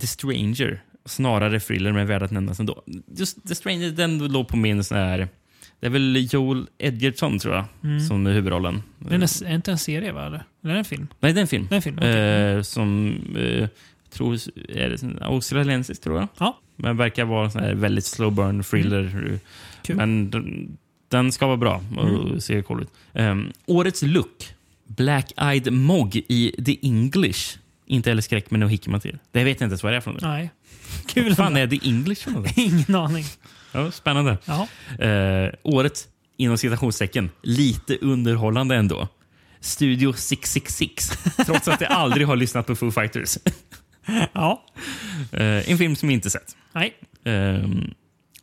The 0.00 0.06
Stranger. 0.06 0.82
Snarare 1.04 1.60
thriller 1.60 1.92
men 1.92 2.06
värd 2.06 2.22
att 2.22 2.30
nämnas 2.30 2.60
ändå. 2.60 2.82
Just 3.16 3.48
The 3.48 3.54
Stranger 3.54 3.90
den 3.90 4.18
låg 4.32 4.48
på 4.48 4.56
min 4.56 4.84
sån 4.84 4.98
här... 4.98 5.28
Det 5.80 5.86
är 5.86 5.90
väl 5.90 6.28
Joel 6.30 6.66
Edgerton 6.78 7.38
tror 7.38 7.54
jag 7.54 7.64
Mm. 7.84 8.00
som 8.00 8.26
är 8.26 8.32
huvudrollen. 8.32 8.82
Den 8.98 9.22
är, 9.22 9.44
är 9.44 9.54
inte 9.54 9.70
en 9.70 9.78
serie, 9.78 10.12
va? 10.12 10.26
Eller? 10.26 10.38
Är 10.38 10.68
det 10.68 10.78
en 10.78 10.84
film? 10.84 11.06
Nej, 11.20 11.32
det 11.32 11.40
är 11.40 11.42
en 11.42 11.48
film. 11.48 11.66
Det 11.68 11.74
är 11.74 11.76
en 11.76 11.82
film. 11.82 11.96
okej. 11.98 12.56
Eh, 12.56 12.62
som 12.62 13.16
eh, 13.36 13.68
tror, 14.10 14.34
är 14.68 14.88
det 14.90 15.02
en 15.02 15.18
australiensisk 15.22 16.02
tror 16.02 16.18
jag. 16.18 16.28
Ja. 16.38 16.58
Men 16.76 16.96
verkar 16.96 17.24
vara 17.24 17.44
en 17.44 17.50
sån 17.50 17.62
här 17.62 17.74
väldigt 17.74 18.04
slow 18.04 18.32
burn 18.32 18.62
thriller. 18.62 19.00
Mm. 19.00 19.96
Men 19.96 20.30
den, 21.08 21.32
ska 21.32 21.46
vara 21.46 21.56
bra 21.56 21.82
och 21.96 22.08
Mm. 22.08 22.40
se 22.40 22.62
cool 22.62 22.82
ut. 22.82 22.88
Ehm, 23.12 23.52
årets 23.66 24.02
look. 24.02 24.54
Black-eyed 24.88 25.70
Mog 25.70 26.16
i 26.16 26.62
The 26.66 26.78
English. 26.82 27.58
Inte 27.86 28.10
heller 28.10 28.22
skräck 28.22 28.50
med 28.50 28.60
no 28.60 28.66
hickman 28.66 29.00
till. 29.00 29.18
Det 29.32 29.44
vet 29.44 29.60
jag 29.60 29.66
inte 29.66 29.72
ens 29.72 29.82
vad 29.82 29.92
det 29.92 29.96
är 29.96 30.00
från. 30.00 30.18
Nej. 30.22 30.50
Kul. 31.06 31.28
Vad 31.28 31.36
fan 31.36 31.56
är 31.56 31.66
The 31.66 31.88
English 31.88 32.22
för 32.24 32.30
något? 32.30 32.50
Ingen 32.58 32.94
aning. 32.94 33.24
Ja, 33.72 33.90
spännande. 33.90 34.38
Ja. 34.44 34.68
Eh, 35.06 35.52
året, 35.62 36.08
inom 36.36 36.58
citationstecken, 36.58 37.30
lite 37.42 37.96
underhållande 37.96 38.76
ändå. 38.76 39.08
Studio 39.60 40.12
666, 40.12 41.10
trots 41.46 41.68
att 41.68 41.80
jag 41.80 41.90
aldrig 41.92 42.26
har 42.26 42.36
lyssnat 42.36 42.66
på 42.66 42.76
Foo 42.76 42.90
Fighters. 42.90 43.38
ja. 44.32 44.64
Eh, 45.32 45.70
en 45.70 45.78
film 45.78 45.96
som 45.96 46.10
jag 46.10 46.14
inte 46.14 46.30
sett. 46.30 46.56
Nej. 46.72 46.94
Ehm, 47.24 47.94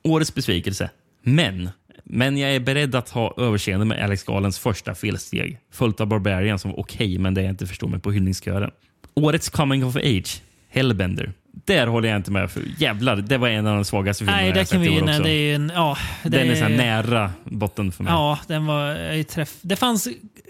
årets 0.03 0.35
besvikelse. 0.35 0.89
Men. 1.23 1.69
Men 2.11 2.37
jag 2.37 2.55
är 2.55 2.59
beredd 2.59 2.95
att 2.95 3.09
ha 3.09 3.33
överseende 3.37 3.85
med 3.85 4.03
Alex 4.03 4.23
Galens 4.23 4.59
första 4.59 4.95
felsteg. 4.95 5.59
Följt 5.71 6.01
av 6.01 6.07
Barbarian 6.07 6.59
som 6.59 6.71
var 6.71 6.79
okej, 6.79 7.17
men 7.17 7.33
det 7.33 7.41
jag 7.41 7.49
inte 7.49 7.67
förstår 7.67 7.87
mig 7.87 7.99
på 7.99 8.11
hyllningskören. 8.11 8.71
Årets 9.13 9.49
coming 9.49 9.85
of 9.85 9.95
age. 9.95 10.41
Hellbender 10.69 11.33
där 11.65 11.87
håller 11.87 12.09
jag 12.09 12.15
inte 12.15 12.31
med. 12.31 12.51
För 12.51 12.63
jävlar, 12.77 13.15
det 13.15 13.37
var 13.37 13.47
en 13.47 13.67
av 13.67 13.75
de 13.75 13.85
svagaste 13.85 14.19
filmerna 14.21 14.37
Nej, 14.41 14.47
jag 14.49 14.67
sett 14.67 14.69
kan 14.69 14.83
i 14.83 15.01
år 15.01 15.03
också. 15.09 15.23
det 15.23 15.29
är 15.31 15.55
en, 15.55 15.71
ja, 15.75 15.97
det 16.23 16.29
Den 16.29 16.49
är 16.49 16.63
är- 16.63 16.77
nära 16.77 17.31
botten 17.43 17.91
för 17.91 18.03
mig. 18.03 18.13
Ja, 18.13 18.39
den 18.47 18.65
var 18.65 19.11
i 19.13 19.23
träff. 19.23 19.55
Det 19.61 19.75
fanns 19.75 20.07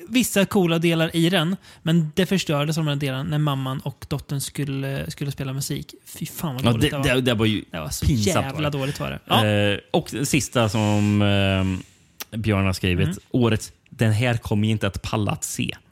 vissa 0.10 0.46
coola 0.46 0.80
delar 0.80 1.16
i 1.16 1.30
den, 1.30 1.56
men 1.82 2.12
det 2.16 2.26
förstördes 2.26 2.78
av 2.78 2.84
de 2.86 2.90
här 2.90 2.96
delarna 2.96 3.24
när 3.24 3.38
mamman 3.38 3.80
och 3.80 4.06
dottern 4.10 4.42
skulle, 4.42 5.12
skulle 5.12 5.32
spela 5.32 5.54
musik. 5.54 5.94
Fy 6.06 6.26
fan 6.26 6.56
vad 6.56 6.66
Ja, 6.66 6.72
dåligt 6.72 6.92
det, 6.92 6.98
det, 6.98 7.10
var. 7.10 7.16
det, 7.16 7.22
det 7.22 7.34
var 7.34 7.46
ju 7.46 7.64
det 7.72 7.80
var 7.80 7.90
så 7.90 8.06
pinsamt 8.06 8.46
jävla 8.46 8.70
dåligt 8.70 9.00
var 9.00 9.10
det. 9.10 9.20
Ja. 9.26 9.46
Eh, 9.46 9.78
och 9.92 10.08
den 10.12 10.26
sista 10.26 10.70
som 10.70 11.22
eh, 11.22 12.38
Björn 12.40 12.66
har 12.66 12.74
skrivit. 12.74 13.08
Mm. 13.08 13.20
Årets 13.32 13.72
Den 13.90 14.12
här 14.12 14.38
kommer 14.38 14.68
inte 14.68 14.88
att 14.88 15.02
palla 15.02 15.32
att 15.32 15.44
se. 15.44 15.76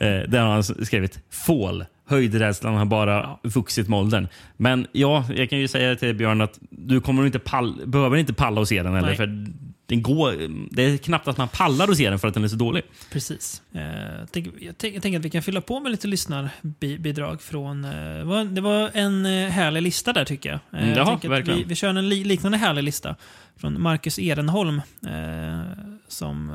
eh, 0.00 0.28
den 0.28 0.42
har 0.42 0.52
han 0.52 0.64
skrivit. 0.64 1.18
Fall. 1.30 1.84
Höjdrädslan 2.06 2.74
har 2.74 2.84
bara 2.84 3.38
vuxit 3.42 3.88
med 3.88 3.98
åldern. 3.98 4.28
Men 4.56 4.86
ja, 4.92 5.24
jag 5.36 5.50
kan 5.50 5.58
ju 5.58 5.68
säga 5.68 5.96
till 5.96 6.14
Björn 6.14 6.40
att 6.40 6.58
du 6.70 7.00
kommer 7.00 7.26
inte 7.26 7.38
pall, 7.38 7.82
behöver 7.86 8.16
inte 8.16 8.32
palla 8.32 8.60
att 8.60 8.68
se 8.68 8.82
den 8.82 8.94
heller. 8.94 9.08
Nej. 9.08 9.16
För 9.16 9.46
den 9.86 10.02
går, 10.02 10.34
det 10.74 10.82
är 10.82 10.96
knappt 10.96 11.28
att 11.28 11.36
man 11.36 11.48
pallar 11.48 11.88
att 11.88 11.96
se 11.96 12.10
den 12.10 12.18
för 12.18 12.28
att 12.28 12.34
den 12.34 12.44
är 12.44 12.48
så 12.48 12.56
dålig. 12.56 12.82
Precis. 13.12 13.62
Eh, 13.72 13.82
jag, 14.20 14.32
tänker, 14.32 14.52
jag, 14.58 14.78
tänker, 14.78 14.94
jag 14.96 15.02
tänker 15.02 15.18
att 15.18 15.24
vi 15.24 15.30
kan 15.30 15.42
fylla 15.42 15.60
på 15.60 15.80
med 15.80 15.92
lite 15.92 16.08
lyssnarbidrag 16.08 17.42
från... 17.42 17.84
Eh, 17.84 18.44
det, 18.44 18.60
var, 18.60 18.90
en 18.94 19.26
eh, 19.26 19.48
härlig 19.48 19.82
lista 19.82 20.12
där 20.12 20.24
tycker 20.24 20.50
jag. 20.50 20.80
Mm, 20.80 20.88
jag 20.88 20.98
jaha, 20.98 21.14
att 21.14 21.24
verkligen. 21.24 21.58
vi, 21.58 21.64
vi 21.64 21.74
kör 21.74 21.88
en 21.88 22.08
li, 22.08 22.24
liknande 22.24 22.58
härlig 22.58 22.82
lista 22.82 23.16
från 23.56 23.82
Marcus 23.82 24.18
Ehrenholm 24.18 24.82
eh, 25.06 25.60
som 26.08 26.52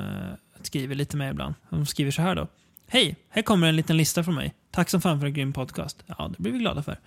skriver 0.62 0.96
lite 0.96 1.18
med 1.18 1.32
ibland. 1.32 1.56
De 1.70 1.86
skriver 1.86 2.12
så 2.12 2.22
här 2.22 2.36
då. 2.36 2.48
Hej, 2.94 3.16
här 3.30 3.42
kommer 3.42 3.68
en 3.68 3.76
liten 3.76 3.98
lista 3.98 4.24
från 4.24 4.36
mig. 4.36 4.54
Tack 4.72 4.90
som 4.90 5.02
fan 5.02 5.20
för 5.20 5.28
en 5.28 5.34
grym 5.34 5.54
podcast. 5.54 6.04
Ja, 6.08 6.32
det 6.38 6.44
blir 6.44 6.52
vi 6.52 6.60
glada 6.60 6.84
för. 6.84 7.00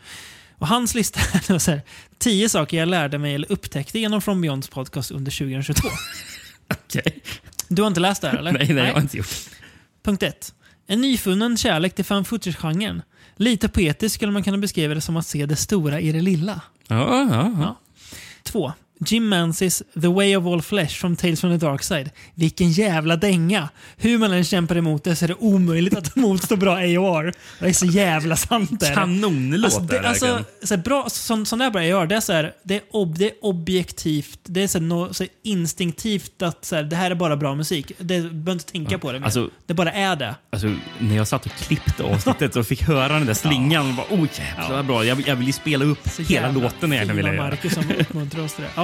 Och 0.58 0.68
hans 0.68 0.94
lista 0.94 1.20
var 1.52 1.58
så 1.58 1.70
här, 1.70 1.82
tio 2.18 2.48
saker 2.48 2.76
jag 2.76 2.88
lärde 2.88 3.18
mig 3.18 3.34
eller 3.34 3.52
upptäckte 3.52 3.98
genom 3.98 4.22
From 4.22 4.40
Beyonds 4.40 4.68
podcast 4.68 5.10
under 5.10 5.32
2022. 5.32 5.88
Okej. 6.70 7.22
Du 7.68 7.82
har 7.82 7.86
inte 7.86 8.00
läst 8.00 8.22
det 8.22 8.28
här 8.28 8.36
eller? 8.36 8.52
Nej, 8.52 8.74
nej, 8.74 8.86
jag 8.86 8.94
har 8.94 9.00
inte 9.00 9.16
gjort. 9.16 9.26
Punkt 10.02 10.22
1. 10.22 10.54
En 10.86 11.00
nyfunnen 11.00 11.56
kärlek 11.56 11.94
till 11.94 12.04
fan 12.04 12.24
footage-genren. 12.24 13.02
Lite 13.36 13.68
poetiskt 13.68 14.14
skulle 14.14 14.32
man 14.32 14.42
kunna 14.42 14.58
beskriva 14.58 14.94
det 14.94 15.00
som 15.00 15.16
att 15.16 15.26
se 15.26 15.46
det 15.46 15.56
stora 15.56 16.00
i 16.00 16.12
det 16.12 16.20
lilla. 16.20 16.60
Ja, 16.88 17.26
ja, 17.30 17.52
ja. 17.58 17.80
2. 18.42 18.72
Jim 19.00 19.28
Mancys 19.28 19.82
The 20.00 20.06
Way 20.08 20.36
of 20.36 20.46
All 20.46 20.62
Flesh 20.62 20.94
from 21.00 21.16
Tales 21.16 21.40
from 21.40 21.58
the 21.58 21.66
Dark 21.66 21.82
Side. 21.82 22.10
Vilken 22.34 22.70
jävla 22.70 23.16
dänga! 23.16 23.68
Hur 23.96 24.18
man 24.18 24.32
än 24.32 24.44
kämpar 24.44 24.76
emot 24.76 25.04
det 25.04 25.16
så 25.16 25.24
är 25.24 25.28
det 25.28 25.34
omöjligt 25.34 25.96
att 25.96 26.16
motstå 26.16 26.56
bra 26.56 26.76
AOR. 26.76 27.32
Det 27.60 27.66
är 27.68 27.72
så 27.72 27.86
jävla 27.86 28.36
sant. 28.36 28.82
Kanonlåt 28.94 29.64
Alltså, 29.64 29.80
det, 29.80 30.08
alltså, 30.08 30.44
så 30.62 30.74
här, 30.74 30.82
bra, 30.82 31.06
sån, 31.10 31.46
sån 31.46 31.58
där 31.58 31.70
bra 31.70 31.80
AOR, 31.82 32.06
det 32.06 32.16
är, 32.16 32.20
så 32.20 32.32
här, 32.32 32.52
det 32.62 32.74
är, 32.74 32.82
ob, 32.90 33.18
det 33.18 33.24
är 33.24 33.32
objektivt, 33.42 34.38
det 34.42 34.62
är 34.62 34.68
så 34.68 34.78
här, 34.78 34.84
nå- 34.86 35.14
så 35.14 35.24
instinktivt 35.42 36.42
att 36.42 36.64
så 36.64 36.76
här, 36.76 36.82
det 36.82 36.96
här 36.96 37.10
är 37.10 37.14
bara 37.14 37.36
bra 37.36 37.54
musik. 37.54 37.92
Det, 37.98 38.20
du 38.20 38.30
behöver 38.30 38.52
inte 38.52 38.64
tänka 38.72 38.98
på 38.98 39.12
det 39.12 39.18
mer. 39.18 39.24
Alltså- 39.26 39.50
det 39.66 39.74
bara 39.74 39.92
är 39.92 40.16
det. 40.16 40.34
Alltså, 40.52 40.74
när 40.98 41.16
jag 41.16 41.28
satt 41.28 41.46
och 41.46 41.52
klippte 41.52 42.02
avsnittet 42.02 42.56
och 42.56 42.66
fick 42.66 42.82
höra 42.82 43.08
den 43.12 43.26
där 43.26 43.34
slingan, 43.34 43.88
ja. 43.88 43.94
bara, 43.96 44.20
oh 44.20 44.28
jävlar 44.38 44.76
vad 44.76 44.86
bra. 44.86 45.04
Jag, 45.04 45.28
jag 45.28 45.36
vill 45.36 45.46
ju 45.46 45.52
spela 45.52 45.84
upp 45.84 46.08
Så 46.08 46.22
hela 46.22 46.50
låten 46.50 46.92
egentligen. 46.92 47.30
Fina. 47.30 47.42
Marcus 47.42 47.74
som 47.74 47.84
uppmuntrar 48.00 48.42
oss 48.42 48.54
till 48.54 48.64
det. 48.64 48.70
Ja. 48.76 48.83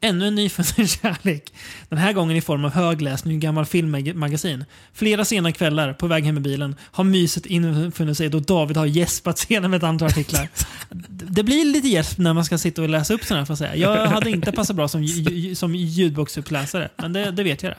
Ännu 0.00 0.28
en 0.28 0.34
nyfunnen 0.34 0.88
kärlek. 0.88 1.52
Den 1.88 1.98
här 1.98 2.12
gången 2.12 2.36
i 2.36 2.40
form 2.40 2.64
av 2.64 2.70
högläsning 2.70 3.36
ur 3.36 3.40
gammal 3.40 3.66
filmmagasin. 3.66 4.64
Flera 4.92 5.24
sena 5.24 5.52
kvällar 5.52 5.92
på 5.92 6.06
väg 6.06 6.24
hem 6.24 6.36
i 6.36 6.40
bilen 6.40 6.76
har 6.80 7.04
myset 7.04 7.46
infunnit 7.46 8.16
sig 8.16 8.28
då 8.28 8.40
David 8.40 8.76
har 8.76 8.86
gäspat 8.86 9.38
senare 9.38 9.68
med 9.68 9.76
ett 9.76 9.84
antal 9.84 10.08
artiklar. 10.08 10.48
Det 11.10 11.42
blir 11.42 11.64
lite 11.64 11.88
gäsp 11.88 12.18
när 12.18 12.32
man 12.32 12.44
ska 12.44 12.58
sitta 12.58 12.82
och 12.82 12.88
läsa 12.88 13.14
upp 13.14 13.24
sådana 13.24 13.40
här. 13.40 13.46
Får 13.46 13.52
jag, 13.52 13.58
säga. 13.58 13.76
jag 13.76 14.06
hade 14.06 14.30
inte 14.30 14.52
passat 14.52 14.76
bra 14.76 14.88
som, 14.88 15.08
som 15.54 15.74
ljudboxuppläsare, 15.74 16.88
men 16.96 17.12
det, 17.12 17.30
det 17.30 17.42
vet 17.42 17.62
jag 17.62 17.72
det. 17.72 17.78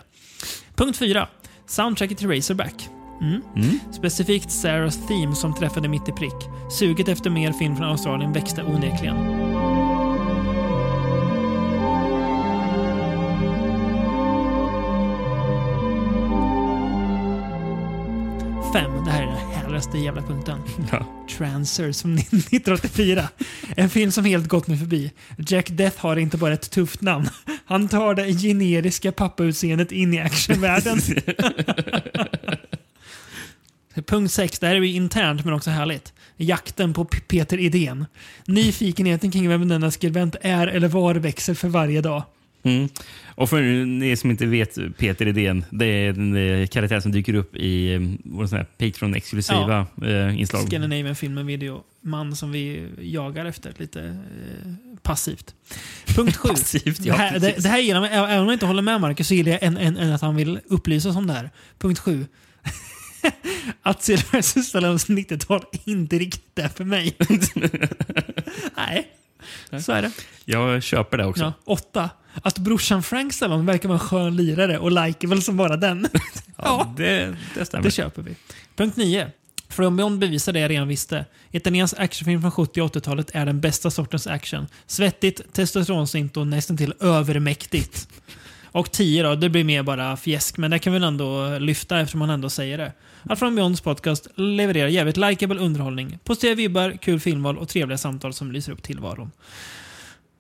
Punkt 0.75 0.98
4. 0.98 1.27
Soundtracket 1.67 2.17
till 2.17 2.30
Razorback. 2.30 2.89
Mm. 3.22 3.80
Specifikt 3.91 4.51
Sarahs 4.51 5.07
theme 5.07 5.35
som 5.35 5.56
träffade 5.56 5.88
mitt 5.88 6.09
i 6.09 6.11
prick. 6.11 6.72
Suget 6.72 7.07
efter 7.07 7.30
mer 7.30 7.51
film 7.51 7.75
från 7.75 7.88
Australien 7.88 8.33
växte 8.33 8.64
onekligen. 8.64 9.48
Fem. 18.73 19.06
Det 19.06 19.11
här 19.11 19.22
är 19.23 19.27
den 19.27 19.38
härligaste 19.38 19.98
jävla 19.98 20.22
punkten. 20.22 20.59
Ja. 20.91 21.06
Transers 21.38 22.01
från 22.01 22.17
1984. 22.17 23.30
En 23.75 23.89
film 23.89 24.11
som 24.11 24.25
helt 24.25 24.48
gått 24.48 24.67
mig 24.67 24.77
förbi. 24.77 25.11
Jack 25.38 25.69
Death 25.69 25.99
har 25.99 26.15
inte 26.15 26.38
bara 26.38 26.53
ett 26.53 26.72
tufft 26.72 27.01
namn. 27.01 27.30
Han 27.65 27.88
tar 27.88 28.15
det 28.15 28.33
generiska 28.33 29.11
pappautseendet 29.11 29.91
in 29.91 30.14
i 30.14 30.19
actionvärlden. 30.19 30.99
Punkt 34.07 34.31
6. 34.31 34.59
Det 34.59 34.67
här 34.67 34.75
är 34.75 34.80
ju 34.80 34.91
internt 34.91 35.45
men 35.45 35.53
också 35.53 35.69
härligt. 35.69 36.14
Jakten 36.38 36.93
på 36.93 37.06
Peter 37.06 37.57
Idén. 37.59 38.06
Nyfikenheten 38.45 39.31
kring 39.31 39.49
vem 39.49 39.67
denna 39.67 39.91
skribent 39.91 40.35
är 40.41 40.67
eller 40.67 40.88
var 40.88 41.15
växer 41.15 41.53
för 41.53 41.67
varje 41.67 42.01
dag. 42.01 42.23
Mm. 42.63 42.89
Och 43.25 43.49
för 43.49 43.61
ni 43.85 44.15
som 44.15 44.31
inte 44.31 44.45
vet 44.45 44.97
Peter 44.97 45.27
Idén, 45.27 45.65
det 45.69 45.85
är 45.85 46.09
en 46.09 46.35
eh, 46.35 46.67
karaktär 46.67 46.99
som 46.99 47.11
dyker 47.11 47.33
upp 47.33 47.55
i 47.55 47.93
eh, 47.93 48.01
vår 48.23 48.65
Patreon-exklusiva 48.77 49.88
eh, 50.01 50.39
inslag. 50.39 50.67
Scandinavian 50.67 51.15
Film 51.15 51.38
and 51.38 51.47
Video. 51.47 51.83
Man 52.01 52.35
som 52.35 52.51
vi 52.51 52.88
jagar 52.99 53.45
efter 53.45 53.73
lite 53.77 54.01
eh, 54.01 54.95
passivt. 55.01 55.55
Punkt 56.05 56.38
7. 56.38 56.49
Passivt, 56.49 56.99
ja, 56.99 57.13
det, 57.13 57.19
här, 57.19 57.39
det, 57.39 57.55
det 57.63 57.69
här 57.69 57.79
gillar 57.79 58.01
mig. 58.01 58.09
Även 58.13 58.39
om 58.39 58.45
jag 58.45 58.53
inte 58.53 58.65
håller 58.65 58.81
med 58.81 59.01
Marcus 59.01 59.27
så 59.27 59.33
gillar 59.33 59.51
jag 59.51 59.63
än, 59.63 59.77
än, 59.77 59.97
än 59.97 60.13
att 60.13 60.21
han 60.21 60.35
vill 60.35 60.59
upplysa 60.67 61.09
oss 61.09 61.15
om 61.15 61.27
det 61.27 61.33
här. 61.33 61.49
Punkt 61.77 61.99
7. 61.99 62.25
att 63.81 64.03
Sylvester 64.03 64.61
Stallones 64.61 65.07
90-tal 65.07 65.63
inte 65.85 66.19
riktigt 66.19 66.59
är 66.59 66.67
för 66.67 66.83
mig. 66.83 67.17
Nej, 68.77 69.07
så 69.82 69.92
är 69.92 70.01
det. 70.01 70.11
Jag 70.45 70.84
köper 70.84 71.18
det 71.18 71.26
också. 71.26 71.43
Ja. 71.43 71.53
8. 71.66 72.09
Att 72.43 72.58
brorsan 72.58 73.03
Frank 73.03 73.34
Stallone 73.34 73.64
verkar 73.64 73.90
vara 73.90 74.00
en 74.00 74.06
skön 74.08 74.35
lirare 74.35 74.80
och 74.80 74.92
likeable 74.92 75.42
som 75.42 75.58
bara 75.58 75.77
den. 75.77 76.08
Ja, 76.61 76.93
det, 76.98 77.35
det 77.56 77.66
stämmer. 77.66 77.84
Det 77.84 77.92
köper 77.92 78.22
vi. 78.22 78.35
Punkt 78.76 78.98
9. 78.98 79.32
From 79.69 79.98
Beyond 79.98 80.19
bevisar 80.19 80.53
det 80.53 80.59
jag 80.59 80.72
redan 80.72 80.88
visste. 80.88 81.26
Italiensk 81.51 82.00
actionfilm 82.00 82.42
från 82.42 82.51
70 82.51 82.82
och 82.82 82.95
80-talet 82.95 83.32
är 83.34 83.45
den 83.45 83.59
bästa 83.59 83.92
sortens 83.92 84.27
action. 84.27 84.68
Svettigt, 84.88 85.53
testosteronsint 85.53 86.38
och 86.38 86.48
nästan 86.48 86.77
till 86.77 86.93
övermäktigt. 87.00 88.08
Och 88.72 88.91
10 88.91 89.23
då, 89.23 89.35
det 89.35 89.49
blir 89.49 89.64
mer 89.64 89.83
bara 89.83 90.17
fjäsk, 90.17 90.57
men 90.57 90.72
det 90.72 90.80
kan 90.80 90.93
vi 90.93 90.99
väl 90.99 91.07
ändå 91.07 91.57
lyfta 91.59 91.99
eftersom 91.99 92.19
man 92.19 92.30
ändå 92.30 92.49
säger 92.49 92.77
det. 92.77 92.91
Att 93.23 93.39
från 93.39 93.56
Beyonds 93.56 93.81
podcast 93.81 94.27
levererar 94.35 94.88
jävligt 94.88 95.17
likeable 95.17 95.59
underhållning, 95.59 96.19
positiva 96.23 96.56
vibbar, 96.56 96.98
kul 97.01 97.19
filmval 97.19 97.57
och 97.57 97.69
trevliga 97.69 97.98
samtal 97.98 98.33
som 98.33 98.51
lyser 98.51 98.72
upp 98.72 98.83
tillvaron. 98.83 99.31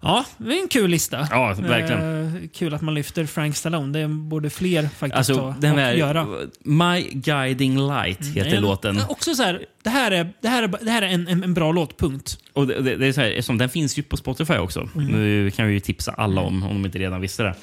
Ja, 0.01 0.25
det 0.37 0.57
är 0.57 0.61
en 0.61 0.67
kul 0.67 0.89
lista. 0.89 1.27
Ja, 1.31 1.55
verkligen. 1.59 2.35
Eh, 2.35 2.49
kul 2.53 2.73
att 2.73 2.81
man 2.81 2.93
lyfter 2.93 3.25
Frank 3.25 3.55
Stallone. 3.55 3.99
Det 3.99 4.07
borde 4.07 4.49
fler 4.49 4.83
faktiskt 4.83 5.17
Alltså, 5.17 5.35
ta 5.35 5.55
den 5.59 5.71
och 5.71 5.77
där 5.77 5.93
göra. 5.93 6.27
My 6.63 7.01
Guiding 7.11 7.87
Light 7.87 8.25
heter 8.25 8.51
Nej, 8.51 8.61
låten. 8.61 9.01
Också 9.09 9.35
så 9.35 9.43
här, 9.43 9.65
det 9.83 9.89
här 9.89 10.11
är, 10.11 10.33
det 10.41 10.47
här 10.47 10.63
är, 10.63 10.67
det 10.81 10.91
här 10.91 11.01
är 11.01 11.07
en, 11.07 11.27
en, 11.27 11.43
en 11.43 11.53
bra 11.53 11.71
låt, 11.71 11.99
punkt. 11.99 12.37
Och 12.53 12.67
det, 12.67 12.81
det, 12.81 12.95
det 12.95 13.07
är 13.07 13.13
så 13.13 13.21
här, 13.21 13.27
eftersom 13.29 13.57
den 13.57 13.69
finns 13.69 13.97
ju 13.97 14.03
på 14.03 14.17
Spotify 14.17 14.53
också. 14.57 14.89
Mm. 14.95 15.05
Nu 15.07 15.51
kan 15.51 15.67
vi 15.67 15.73
ju 15.73 15.79
tipsa 15.79 16.11
alla 16.11 16.41
om, 16.41 16.63
om 16.63 16.69
de 16.73 16.85
inte 16.85 16.99
redan 16.99 17.21
visste 17.21 17.43
det. 17.43 17.55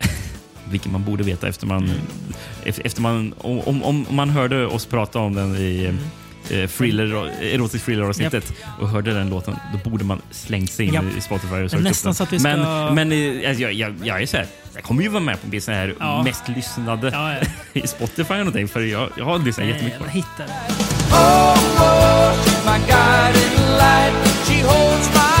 Vilket 0.70 0.92
man 0.92 1.04
borde 1.04 1.24
veta 1.24 1.48
efter 1.48 1.66
man, 1.66 1.82
Mm. 1.84 1.96
efter 2.64 2.86
efter 2.86 3.02
man 3.02 3.34
om, 3.38 3.60
om, 3.60 3.82
om 3.82 4.06
man 4.10 4.30
hörde 4.30 4.66
oss 4.66 4.86
prata 4.86 5.18
om 5.18 5.34
den 5.34 5.56
i 5.56 5.84
Mm. 5.84 5.98
Eh, 6.50 6.68
thriller, 6.70 7.30
erotisk 7.42 7.84
thriller-avsnittet 7.84 8.52
och 8.80 8.88
hörde 8.88 9.14
den 9.14 9.30
låten, 9.30 9.56
då 9.72 9.90
borde 9.90 10.04
man 10.04 10.22
slängt 10.30 10.72
sig 10.72 10.86
in 10.86 10.94
Japp. 10.94 11.04
i 11.18 11.20
Spotify 11.20 11.54
och 11.54 11.58
Men 11.60 11.68
sökt 11.70 11.80
upp 11.80 11.84
nästan 11.84 12.08
den. 12.10 12.14
så 12.14 12.22
att 12.22 12.32
vi 12.32 12.38
ska- 12.38 12.48
Men, 12.56 12.94
men 12.94 13.12
eh, 13.42 13.48
alltså, 13.48 13.62
jag, 13.62 13.72
jag, 13.72 13.94
jag 14.04 14.22
är 14.22 14.26
så 14.26 14.36
här, 14.36 14.46
jag 14.74 14.82
kommer 14.84 15.02
ju 15.02 15.08
vara 15.08 15.22
med 15.22 15.36
på 15.42 15.60
sån 15.60 15.74
här 15.74 15.94
Ja. 16.00 16.22
mest 16.22 16.48
lyssnade 16.48 17.10
Ja, 17.12 17.32
ja. 17.34 17.40
i 17.82 17.86
Spotify 17.86 18.32
och 18.34 18.38
någonting, 18.38 18.68
för 18.68 18.80
jag, 18.80 19.08
jag 19.16 19.24
har 19.24 19.38
lyssnat 19.38 19.66
jättemycket 19.66 19.98
på 19.98 20.04
Jag 20.04 20.14
det. 20.14 20.18
hittar 20.18 20.46
det. 20.46 20.52
Oh, 21.14 21.52
oh, 21.82 22.32
she's 22.32 22.64
my 22.72 22.86
guiding 22.86 23.76
light. 23.78 24.28
She 24.46 24.62
holds 24.68 25.08
my 25.14 25.31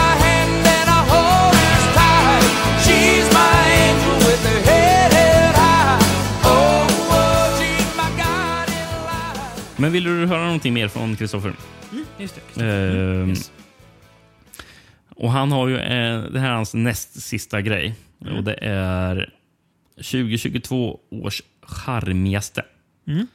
Men 9.82 9.92
vill 9.92 10.04
du 10.04 10.26
höra 10.26 10.44
någonting 10.44 10.74
mer 10.74 10.88
från 10.88 11.16
Kristoffer? 11.16 11.52
Mm, 11.92 12.04
just 12.18 12.40
det. 12.54 12.64
Ehm, 12.64 13.28
yes. 13.28 13.52
Och 15.08 15.32
han 15.32 15.52
har 15.52 15.68
ju, 15.68 15.78
eh, 15.78 16.22
det 16.22 16.40
här 16.40 16.50
är 16.50 16.54
hans 16.54 16.74
näst 16.74 17.22
sista 17.22 17.60
grej. 17.60 17.94
Mm. 18.20 18.36
Och 18.36 18.44
det 18.44 18.54
är 18.62 19.32
2022 19.96 21.00
års 21.10 21.42
charmigaste. 21.62 22.64
Mm. 23.06 23.26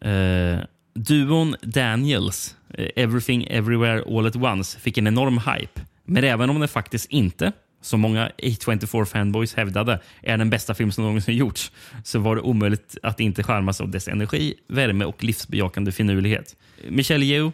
Eh, 0.00 0.64
duon 0.94 1.56
Daniels, 1.62 2.56
eh, 2.74 2.88
Everything 2.96 3.44
Everywhere 3.44 4.02
All 4.06 4.26
At 4.26 4.36
Once, 4.36 4.78
fick 4.78 4.98
en 4.98 5.06
enorm 5.06 5.38
hype. 5.38 5.80
Men 6.04 6.24
även 6.24 6.50
om 6.50 6.60
den 6.60 6.68
faktiskt 6.68 7.10
inte, 7.10 7.52
som 7.80 8.00
många 8.00 8.30
A24-fanboys 8.38 9.56
hävdade, 9.56 10.00
är 10.22 10.38
den 10.38 10.50
bästa 10.50 10.74
film 10.74 10.92
som 10.92 11.04
någonsin 11.04 11.36
gjorts, 11.36 11.72
så 12.04 12.18
var 12.18 12.36
det 12.36 12.42
omöjligt 12.42 12.96
att 13.02 13.20
inte 13.20 13.42
skärmas 13.42 13.80
av 13.80 13.88
dess 13.88 14.08
energi, 14.08 14.54
värme 14.66 15.04
och 15.04 15.24
livsbejakande 15.24 15.92
finurlighet. 15.92 16.56
Michelle 16.88 17.24
Yeoh 17.24 17.50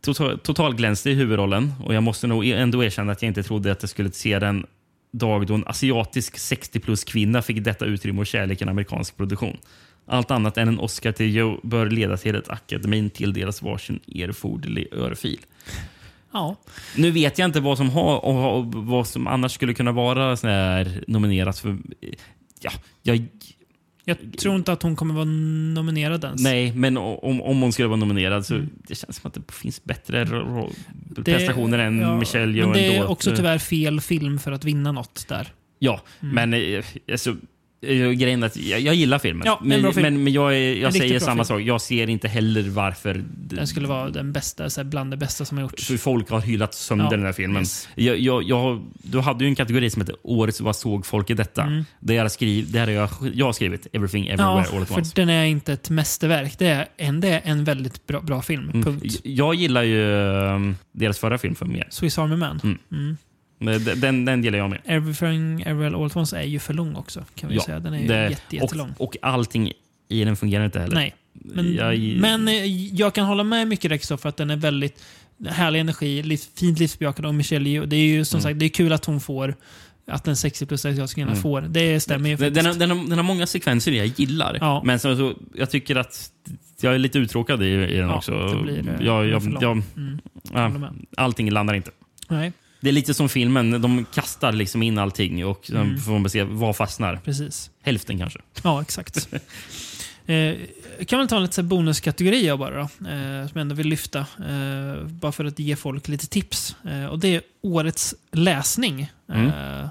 total, 0.00 0.38
totalglänste 0.38 1.10
i 1.10 1.14
huvudrollen 1.14 1.72
och 1.84 1.94
jag 1.94 2.02
måste 2.02 2.26
nog 2.26 2.46
e-, 2.46 2.52
ändå 2.52 2.84
erkänna 2.84 3.12
att 3.12 3.22
jag 3.22 3.28
inte 3.28 3.42
trodde 3.42 3.72
att 3.72 3.82
jag 3.82 3.90
skulle 3.90 4.10
se 4.10 4.38
den 4.38 4.66
dag 5.12 5.46
då 5.46 5.54
en 5.54 5.66
asiatisk 5.66 6.38
60 6.38 6.80
plus 6.80 7.04
kvinna 7.04 7.42
fick 7.42 7.64
detta 7.64 7.84
utrymme 7.84 8.20
och 8.20 8.26
kärlek 8.26 8.60
i 8.60 8.64
en 8.64 8.68
amerikansk 8.68 9.16
produktion. 9.16 9.58
Allt 10.06 10.30
annat 10.30 10.58
än 10.58 10.68
en 10.68 10.78
Oscar 10.78 11.12
till 11.12 11.34
Joe 11.36 11.60
bör 11.62 11.90
leda 11.90 12.16
till 12.16 12.36
att 12.36 12.50
akademin 12.50 13.10
tilldelas 13.10 13.62
varsin 13.62 14.00
erforderlig 14.14 14.88
örfil. 14.92 15.40
Ja. 16.32 16.56
Nu 16.96 17.10
vet 17.10 17.38
jag 17.38 17.48
inte 17.48 17.60
vad 17.60 17.76
som, 17.78 17.90
har, 17.90 18.24
och, 18.24 18.66
vad 18.74 19.06
som 19.06 19.26
annars 19.26 19.52
skulle 19.52 19.74
kunna 19.74 19.92
vara 19.92 20.36
sån 20.36 20.50
här 20.50 21.04
nominerat 21.08 21.58
för... 21.58 21.78
Ja, 22.60 22.70
jag, 23.02 23.26
Jag 24.04 24.16
tror 24.38 24.56
inte 24.56 24.72
att 24.72 24.82
hon 24.82 24.96
kommer 24.96 25.14
vara 25.14 25.24
nominerad 25.74 26.24
ens. 26.24 26.42
nej, 26.42 26.72
men 26.74 26.96
om, 26.96 27.42
om 27.42 27.60
hon 27.62 27.72
skulle 27.72 27.88
vara 27.88 27.96
nominerad 28.00 28.46
så 28.46 28.66
det 28.88 28.94
känns 28.94 29.16
som 29.16 29.28
att 29.28 29.34
det 29.34 29.52
finns 29.52 29.84
bättre 29.84 30.24
Det- 30.24 31.22
prestationer 31.24 31.78
än 31.78 32.00
ja, 32.00 32.16
Michelle 32.18 32.58
Yeoh 32.58 32.68
Men 32.68 32.78
det 32.78 32.86
är 32.86 32.94
ändå. 33.00 33.08
också 33.08 33.36
tyvärr 33.36 33.58
fel 33.58 34.00
film 34.00 34.38
för 34.38 34.52
att 34.52 34.64
vinna 34.64 34.92
något 34.92 35.28
där. 35.28 35.48
Ja, 35.78 36.00
Mm. 36.22 36.34
men 36.50 36.54
eh, 36.74 36.84
alltså, 37.12 37.36
grejen 38.16 38.42
är 38.42 38.46
att 38.46 38.56
jag, 38.56 38.80
jag 38.80 38.94
gillar 38.94 39.18
filmen. 39.18 39.42
Ja, 39.46 39.58
en 39.62 39.68
men, 39.68 39.92
film. 39.92 40.02
men, 40.02 40.24
men 40.24 40.32
jag, 40.32 40.54
är- 40.56 40.74
jag 40.74 40.92
säger 40.94 41.18
samma 41.18 41.44
film. 41.44 41.58
sak. 41.58 41.60
Jag 41.60 41.80
ser 41.80 42.08
inte 42.10 42.28
heller 42.28 42.62
varför 42.62 43.24
Den 43.28 43.66
skulle 43.66 43.88
vara 43.88 44.10
den 44.10 44.32
bästa, 44.32 44.70
så 44.70 44.80
här, 44.80 44.88
bland 44.88 45.10
det 45.10 45.16
bästa 45.16 45.44
som 45.44 45.58
har 45.58 45.62
gjorts. 45.62 45.90
folk 45.98 46.30
har 46.30 46.40
hyllat 46.40 46.74
sönder 46.74 47.04
Ja, 47.04 47.10
den 47.10 47.22
här 47.22 47.32
filmen. 47.32 47.62
yes. 47.62 47.88
Jag, 47.94 48.18
jag, 48.18 48.42
jag, 48.42 48.82
du 49.02 49.20
hade 49.20 49.44
ju 49.44 49.48
en 49.48 49.54
kategori 49.54 49.90
som 49.90 50.02
heter 50.02 50.16
Årets 50.22 50.60
Vad 50.60 50.76
såg 50.76 51.06
folk 51.06 51.30
i 51.30 51.34
detta? 51.34 51.62
Mm. 51.62 51.84
Där, 52.00 52.14
jag 52.14 52.32
skriv, 52.32 52.72
där 52.72 52.80
har 52.80 52.88
jag, 52.92 53.08
jag 53.34 53.46
har 53.46 53.52
skrivit 53.52 53.86
Everything 53.92 54.26
Everywhere 54.26 54.64
Ja, 54.70 54.76
All 54.76 54.82
At 54.82 54.88
för 54.88 54.98
Once. 54.98 55.12
den 55.16 55.28
är 55.28 55.44
inte 55.44 55.72
ett 55.72 55.90
mästerverk. 55.90 56.58
Det 56.58 56.66
är 56.66 56.86
en, 56.96 57.20
det 57.20 57.28
är 57.28 57.40
en 57.44 57.64
väldigt 57.64 58.06
bra, 58.06 58.20
bra 58.20 58.42
film. 58.42 58.70
Mm. 58.70 58.82
Punkt. 58.82 59.20
Jag 59.24 59.54
gillar 59.54 59.82
ju 59.82 60.02
um, 60.04 60.76
deras 60.92 61.18
förra 61.18 61.38
film 61.38 61.54
för 61.54 61.66
mer. 61.66 61.86
Swiss 61.90 62.18
Army 62.18 62.36
Man. 62.36 62.78
Mm. 62.90 63.16
Den, 63.64 64.00
den, 64.00 64.24
den 64.24 64.44
gillar 64.44 64.58
jag 64.58 64.70
med. 64.70 64.80
Everything 64.84 65.62
Everywhere 65.62 65.96
All 65.96 66.06
At 66.06 66.16
Once 66.16 66.38
är 66.38 66.42
ju 66.42 66.58
för 66.58 66.74
lång 66.74 66.94
också. 66.96 67.24
Kan 67.34 67.48
vi 67.50 67.56
Ja, 67.56 67.62
säga. 67.62 67.80
Den 67.80 67.94
är 67.94 68.08
Det- 68.08 68.30
jätte, 68.30 68.56
jättelång. 68.56 68.90
och, 68.98 69.00
och 69.02 69.16
allting 69.22 69.72
i 70.08 70.24
den 70.24 70.36
fungerar 70.36 70.64
inte 70.64 70.80
heller. 70.80 70.94
Nej. 70.94 71.14
Men 71.32 71.74
Jag- 71.74 72.20
men 72.20 72.48
eh, 72.48 72.66
jag 72.94 73.14
kan 73.14 73.26
hålla 73.26 73.44
med 73.44 73.68
mycket 73.68 73.90
Rexo 73.90 74.16
för 74.16 74.28
att 74.28 74.36
den 74.36 74.50
är 74.50 74.56
väldigt 74.56 75.02
härlig 75.48 75.80
energi, 75.80 76.22
liv, 76.22 76.40
fint 76.58 76.78
livsbejakande 76.78 77.28
och 77.28 77.34
Michelle 77.34 77.68
Yeoh. 77.70 77.86
Det 77.86 77.96
är 77.96 78.06
ju 78.06 78.24
som 78.24 78.36
Mm. 78.38 78.42
sagt 78.42 78.58
det 78.58 78.66
är 78.66 78.68
kul 78.68 78.92
att 78.92 79.04
hon 79.04 79.20
får 79.20 79.54
att 80.06 80.28
en 80.28 80.36
60 80.36 80.66
plus 80.66 80.84
asiatisk 80.84 81.18
Mm. 81.18 81.36
får. 81.36 81.60
Det 81.60 82.00
stämmer 82.00 82.30
ju 82.30 82.36
Den, 82.36 82.52
den, 82.54 82.66
har, 82.66 82.74
den, 82.74 82.90
har, 82.90 82.96
den 83.08 83.12
har 83.18 83.22
många 83.22 83.46
sekvenser 83.46 83.92
jag 83.92 84.06
gillar. 84.06 84.58
Ja. 84.60 84.82
Men 84.84 84.98
så, 84.98 85.16
så, 85.16 85.34
jag 85.54 85.70
tycker 85.70 85.96
att 85.96 86.30
jag 86.80 86.94
är 86.94 86.98
lite 86.98 87.18
uttråkad 87.18 87.62
i, 87.62 87.66
i 87.66 87.76
den 87.96 88.08
Ja, 88.08 88.14
också. 88.16 88.32
det 88.56 88.62
blir, 88.62 88.78
eh, 88.88 89.06
jag, 89.06 89.26
jag, 89.26 89.46
lång. 89.46 89.62
jag, 89.62 89.82
Mm, 89.96 90.80
med. 90.80 91.06
allting 91.16 91.50
landar 91.50 91.74
inte. 91.74 91.90
Nej, 92.28 92.52
Det 92.82 92.88
är 92.88 92.92
lite 92.92 93.14
som 93.14 93.28
filmen. 93.28 93.82
De 93.82 94.04
kastar 94.14 94.52
liksom 94.52 94.82
in 94.82 94.98
allting 94.98 95.46
och 95.46 95.70
Mm. 95.70 95.98
får 96.00 96.18
man 96.18 96.30
se 96.30 96.42
vad 96.42 96.76
fastnar. 96.76 97.16
precis. 97.24 97.70
Hälften 97.82 98.18
kanske. 98.18 98.38
Ja, 98.62 98.82
exakt. 98.82 99.28
eh, 100.26 100.54
kan 101.06 101.18
väl 101.18 101.28
ta 101.28 101.38
lite 101.38 101.54
så 101.54 101.60
här 101.62 101.68
bonuskategorier 101.68 102.56
bara, 102.56 102.74
då, 102.76 102.80
eh, 102.82 102.88
som 103.46 103.50
jag 103.54 103.60
ändå 103.60 103.74
vill 103.74 103.88
lyfta. 103.88 104.18
Eh, 104.18 105.04
bara 105.06 105.32
för 105.32 105.44
att 105.44 105.58
ge 105.58 105.76
folk 105.76 106.08
lite 106.08 106.26
tips. 106.26 106.76
Eh, 106.84 107.06
och 107.06 107.18
Det 107.18 107.28
är 107.34 107.42
årets 107.62 108.14
läsning. 108.32 109.12
Mm. 109.32 109.46
Eh, 109.80 109.88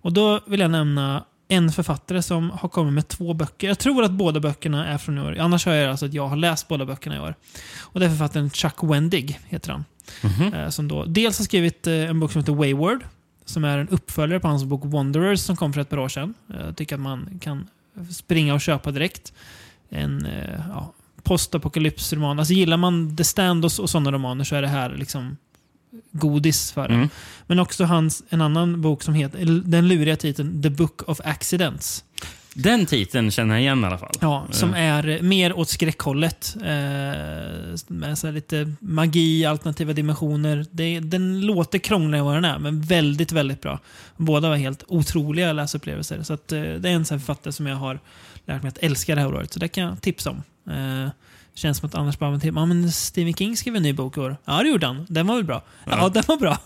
och 0.00 0.12
Då 0.12 0.40
vill 0.46 0.60
jag 0.60 0.70
nämna 0.70 1.24
en 1.48 1.72
författare 1.72 2.22
som 2.22 2.50
har 2.50 2.68
kommit 2.68 2.92
med 2.94 3.08
två 3.08 3.34
böcker. 3.34 3.68
Jag 3.68 3.78
tror 3.78 4.04
att 4.04 4.10
båda 4.10 4.40
böckerna 4.40 4.86
är 4.86 4.98
från 4.98 5.18
i 5.18 5.20
år. 5.20 5.38
Annars 5.38 5.66
har 5.66 5.72
jag 5.72 5.90
alltså 5.90 6.06
att 6.06 6.14
jag 6.14 6.28
har 6.28 6.36
läst 6.36 6.68
båda 6.68 6.84
böckerna 6.84 7.16
i 7.16 7.20
år. 7.20 7.34
Och 7.78 8.00
Det 8.00 8.06
är 8.06 8.10
författaren 8.10 8.50
Chuck 8.50 8.74
Wendig, 8.82 9.38
heter 9.48 9.72
han. 9.72 9.84
Mhm. 10.22 10.54
Eh, 10.54 10.68
som 10.68 10.88
då 10.88 11.04
dels 11.04 11.38
har 11.38 11.44
skrivit 11.44 11.86
eh, 11.86 11.94
en 11.94 12.20
bok 12.20 12.32
som 12.32 12.40
heter 12.40 12.52
Wayward, 12.52 13.00
som 13.44 13.64
är 13.64 13.78
en 13.78 13.88
uppföljare 13.88 14.40
på 14.40 14.48
hans 14.48 14.64
bok 14.64 14.82
Wanderers 14.84 15.40
som 15.40 15.56
kom 15.56 15.72
för 15.72 15.80
ett 15.80 15.88
par 15.90 15.98
år 15.98 16.08
sedan. 16.08 16.34
Eh, 16.54 16.60
Jag 16.66 16.76
tycker 16.76 16.94
att 16.94 17.00
man 17.00 17.38
kan 17.40 17.66
springa 18.10 18.54
och 18.54 18.60
köpa 18.60 18.90
direkt. 18.90 19.32
En 19.90 20.26
ja, 20.68 20.92
postapokalypsroman. 21.22 22.38
Alltså 22.38 22.54
gillar 22.54 22.76
man 22.76 23.16
The 23.16 23.24
Stand 23.24 23.64
och, 23.64 23.70
och 23.80 23.90
sådana 23.90 24.12
romaner 24.12 24.44
så 24.44 24.54
är 24.56 24.62
det 24.62 24.68
här 24.68 24.90
liksom 24.96 25.36
godis 26.12 26.72
för 26.72 26.88
en. 26.88 26.94
Mm. 26.94 27.08
Men 27.46 27.58
också 27.58 27.84
hans, 27.84 28.22
en 28.28 28.40
annan 28.40 28.80
bok 28.82 29.02
som 29.02 29.14
heter, 29.14 29.62
den 29.64 29.88
luriga 29.88 30.16
titeln 30.16 30.62
The 30.62 30.70
Book 30.70 31.02
of 31.08 31.20
Accidents. 31.24 32.04
Den 32.62 32.86
titeln 32.86 33.30
känner 33.30 33.54
jag 33.54 33.62
igen 33.62 33.84
i 33.84 33.86
alla 33.86 33.98
fall. 33.98 34.12
Ja, 34.20 34.46
som 34.50 34.74
Eh, 34.74 34.80
är 34.80 35.22
mer 35.22 35.58
åt 35.58 35.68
skräckhållet. 35.68 36.56
Eh, 36.56 36.66
med 37.86 38.18
så 38.18 38.30
lite 38.30 38.72
magi, 38.80 39.44
alternativa 39.44 39.92
dimensioner. 39.92 40.66
Det, 40.70 41.00
den 41.00 41.40
låter 41.40 41.78
krångligare 41.78 42.18
än 42.18 42.24
vad 42.26 42.34
den 42.34 42.44
är, 42.44 42.58
men 42.58 42.80
väldigt, 42.80 43.32
väldigt 43.32 43.60
bra. 43.60 43.78
Båda 44.16 44.48
var 44.48 44.56
helt 44.56 44.84
otroliga 44.88 45.52
läsupplevelser. 45.52 46.22
Så 46.22 46.32
att, 46.32 46.52
eh, 46.52 46.62
det 46.62 46.88
är 46.88 46.92
en 46.94 47.04
författare 47.04 47.52
som 47.52 47.66
jag 47.66 47.76
har 47.76 48.00
lärt 48.46 48.62
mig 48.62 48.68
att 48.68 48.78
älska 48.78 49.14
det 49.14 49.20
här 49.20 49.34
året. 49.34 49.52
Så 49.52 49.58
det 49.58 49.68
kan 49.68 49.84
jag 49.84 50.00
tipsa 50.02 50.30
om. 50.30 50.42
Eh, 50.74 51.10
känns 51.58 51.78
som 51.78 51.86
att 51.86 51.94
annars 51.94 52.18
bara 52.18 52.40
ja, 52.42 52.66
men 52.66 52.92
Stephen 52.92 53.34
King 53.34 53.56
skrev 53.56 53.76
en 53.76 53.82
ny 53.82 53.92
bok 53.92 54.16
i 54.16 54.20
år. 54.20 54.36
Ja, 54.44 54.62
det 54.62 54.68
gjorde 54.68 54.86
han. 54.86 55.06
Den 55.08 55.26
var 55.26 55.36
väl 55.36 55.44
bra? 55.44 55.62
Ja, 55.84 55.92
Ja. 55.98 56.08
den 56.08 56.22
var 56.28 56.36
bra. 56.36 56.58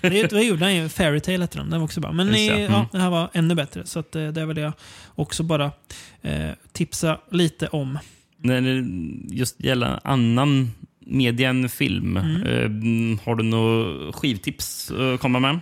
det, 0.00 0.30
det 0.30 0.42
gjorde 0.42 0.64
han 0.64 0.74
ju. 0.76 0.88
Fairytale 0.88 1.38
hette 1.40 1.58
den. 1.58 1.70
Den 1.70 1.80
var 1.80 1.84
också 1.84 2.00
bra. 2.00 2.12
Men 2.12 2.26
Just 2.28 2.50
eh, 2.50 2.56
mm. 2.56 2.72
ja, 2.72 2.86
det 2.92 2.98
här 2.98 3.10
var 3.10 3.30
ännu 3.32 3.54
bättre. 3.54 3.86
Så 3.86 3.98
att, 3.98 4.16
eh, 4.16 4.26
det 4.26 4.46
vill 4.46 4.56
jag 4.56 4.72
också 5.14 5.42
bara 5.42 5.70
eh, 6.22 6.50
tipsa 6.72 7.18
lite 7.30 7.66
om. 7.68 7.98
När 8.36 8.60
det 8.60 8.84
just 9.36 9.60
gäller 9.60 10.00
annan 10.04 10.72
media 11.06 11.48
än 11.50 11.68
film, 11.68 12.16
Mm. 12.16 12.42
eh, 13.12 13.20
har 13.24 13.34
du 13.36 13.42
några 13.44 14.12
skivtips 14.12 14.90
att 14.90 15.20
komma 15.20 15.40
med? 15.40 15.60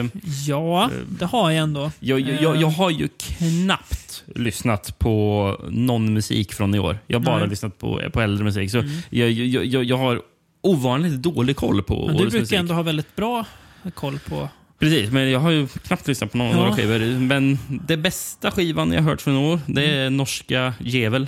Eh, 0.00 0.06
Ja, 0.46 0.90
det 1.18 1.24
har 1.26 1.50
jag 1.50 1.62
ändå. 1.62 1.90
Jag, 2.00 2.20
jag, 2.20 2.42
jag, 2.42 2.56
jag 2.56 2.68
har 2.68 2.90
ju 2.90 3.08
knappt 3.18 4.07
lyssnat 4.34 4.98
på 4.98 5.56
någon 5.70 6.14
musik 6.14 6.52
från 6.52 6.74
i 6.74 6.78
år. 6.78 6.98
Jag 7.06 7.18
har 7.18 7.24
bara 7.26 7.38
Nej. 7.38 7.48
lyssnat 7.48 7.78
på, 7.78 8.00
på 8.12 8.20
äldre 8.20 8.44
musik. 8.44 8.70
Så 8.70 8.78
Mm. 8.78 8.90
jag, 9.10 9.30
jag, 9.30 9.64
jag, 9.64 9.84
jag 9.84 9.96
har 9.98 10.22
ovanligt 10.60 11.22
dålig 11.22 11.56
koll 11.56 11.82
på 11.82 11.94
Men 12.06 12.06
du 12.06 12.22
årets 12.22 12.30
brukar 12.32 12.38
musik. 12.40 12.58
ändå 12.58 12.74
ha 12.74 12.82
väldigt 12.82 13.16
bra 13.16 13.44
koll 13.94 14.18
på... 14.18 14.48
Precis, 14.78 15.10
men 15.10 15.30
jag 15.30 15.40
har 15.40 15.50
ju 15.50 15.66
knappt 15.68 16.08
lyssnat 16.08 16.32
på 16.32 16.38
några, 16.38 16.50
Ja. 16.50 16.56
några 16.56 16.72
skivor. 16.74 17.18
Men 17.18 17.58
det 17.68 17.96
bästa 17.96 18.50
skivan 18.50 18.92
jag 18.92 19.02
hört 19.02 19.20
från 19.20 19.34
i 19.34 19.38
år, 19.52 19.60
det 19.66 19.84
är 19.90 20.10
norska 20.10 20.74
Djevel. 20.80 21.26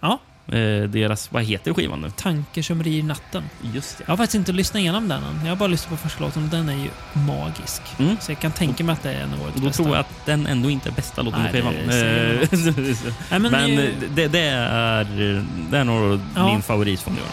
Ja. 0.00 0.18
Eh, 0.48 0.82
deras, 0.88 1.32
vad 1.32 1.42
heter 1.44 1.74
skivan 1.74 2.00
nu? 2.00 2.10
Tankar 2.10 2.62
som 2.62 2.82
rir 2.82 3.02
natten. 3.02 3.44
Just 3.74 3.98
det. 3.98 4.04
Jag 4.06 4.12
har 4.12 4.16
faktiskt 4.16 4.34
inte 4.34 4.52
lyssnat 4.52 4.80
igenom 4.80 5.08
den 5.08 5.22
än. 5.24 5.40
Jag 5.42 5.48
har 5.48 5.56
bara 5.56 5.66
lyssnat 5.68 5.90
på 5.90 5.96
första 5.96 6.24
låten 6.24 6.42
och 6.44 6.48
den 6.48 6.68
är 6.68 6.74
ju 6.76 6.88
magisk. 7.12 7.82
Mm. 7.98 8.16
Så 8.20 8.30
jag 8.32 8.38
kan 8.40 8.52
tänka 8.52 8.84
mig 8.84 8.92
att 8.92 9.02
det 9.02 9.12
är 9.12 9.22
en 9.22 9.32
av 9.34 9.42
årets 9.42 9.54
Och 9.56 9.60
då 9.60 9.66
bästa. 9.66 9.82
tror 9.82 9.96
jag 9.96 10.00
att 10.00 10.26
den 10.26 10.46
ändå 10.46 10.70
inte 10.70 10.88
är 10.88 10.92
bästa 10.92 11.22
låten 11.22 11.40
Nej, 11.42 11.62
på 11.62 11.68
skivan. 11.68 11.74
det 11.88 12.40
Eh, 12.40 12.48
Nej, 13.30 13.40
men, 13.40 13.42
men 13.52 13.78
eh, 13.78 13.88
det, 14.14 14.28
det, 14.28 14.40
är, 14.40 15.04
det 15.70 15.78
är 15.78 15.84
nog 15.84 16.20
Ja. 16.36 16.46
min 16.52 16.62
favorit 16.62 17.00
från 17.00 17.14
i 17.14 17.20
år. 17.20 17.26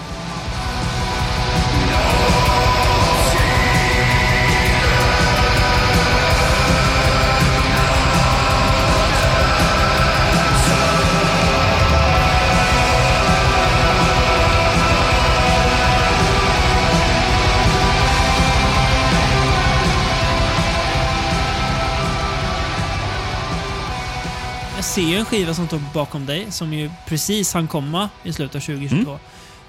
Ser 24.98 25.04
ju 25.04 25.16
en 25.16 25.26
skiva 25.26 25.54
som 25.54 25.68
står 25.68 25.82
bakom 25.94 26.26
dig, 26.26 26.46
som 26.50 26.74
ju 26.74 26.90
precis 27.08 27.54
hann 27.54 27.68
komma 27.68 28.10
i 28.24 28.34
slutet 28.34 28.56
av 28.56 28.60
2022. 28.60 29.20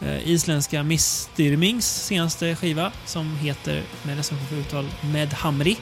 Eh, 0.01 0.29
isländska 0.29 0.83
Mistyrmings 0.83 2.05
senaste 2.05 2.57
skiva, 2.57 2.93
som 3.05 3.37
heter, 3.37 3.83
med 4.03 4.17
recension 4.17 4.47
för 4.47 4.57
uttal, 4.57 4.89
Med 5.13 5.33
Hamri. 5.33 5.77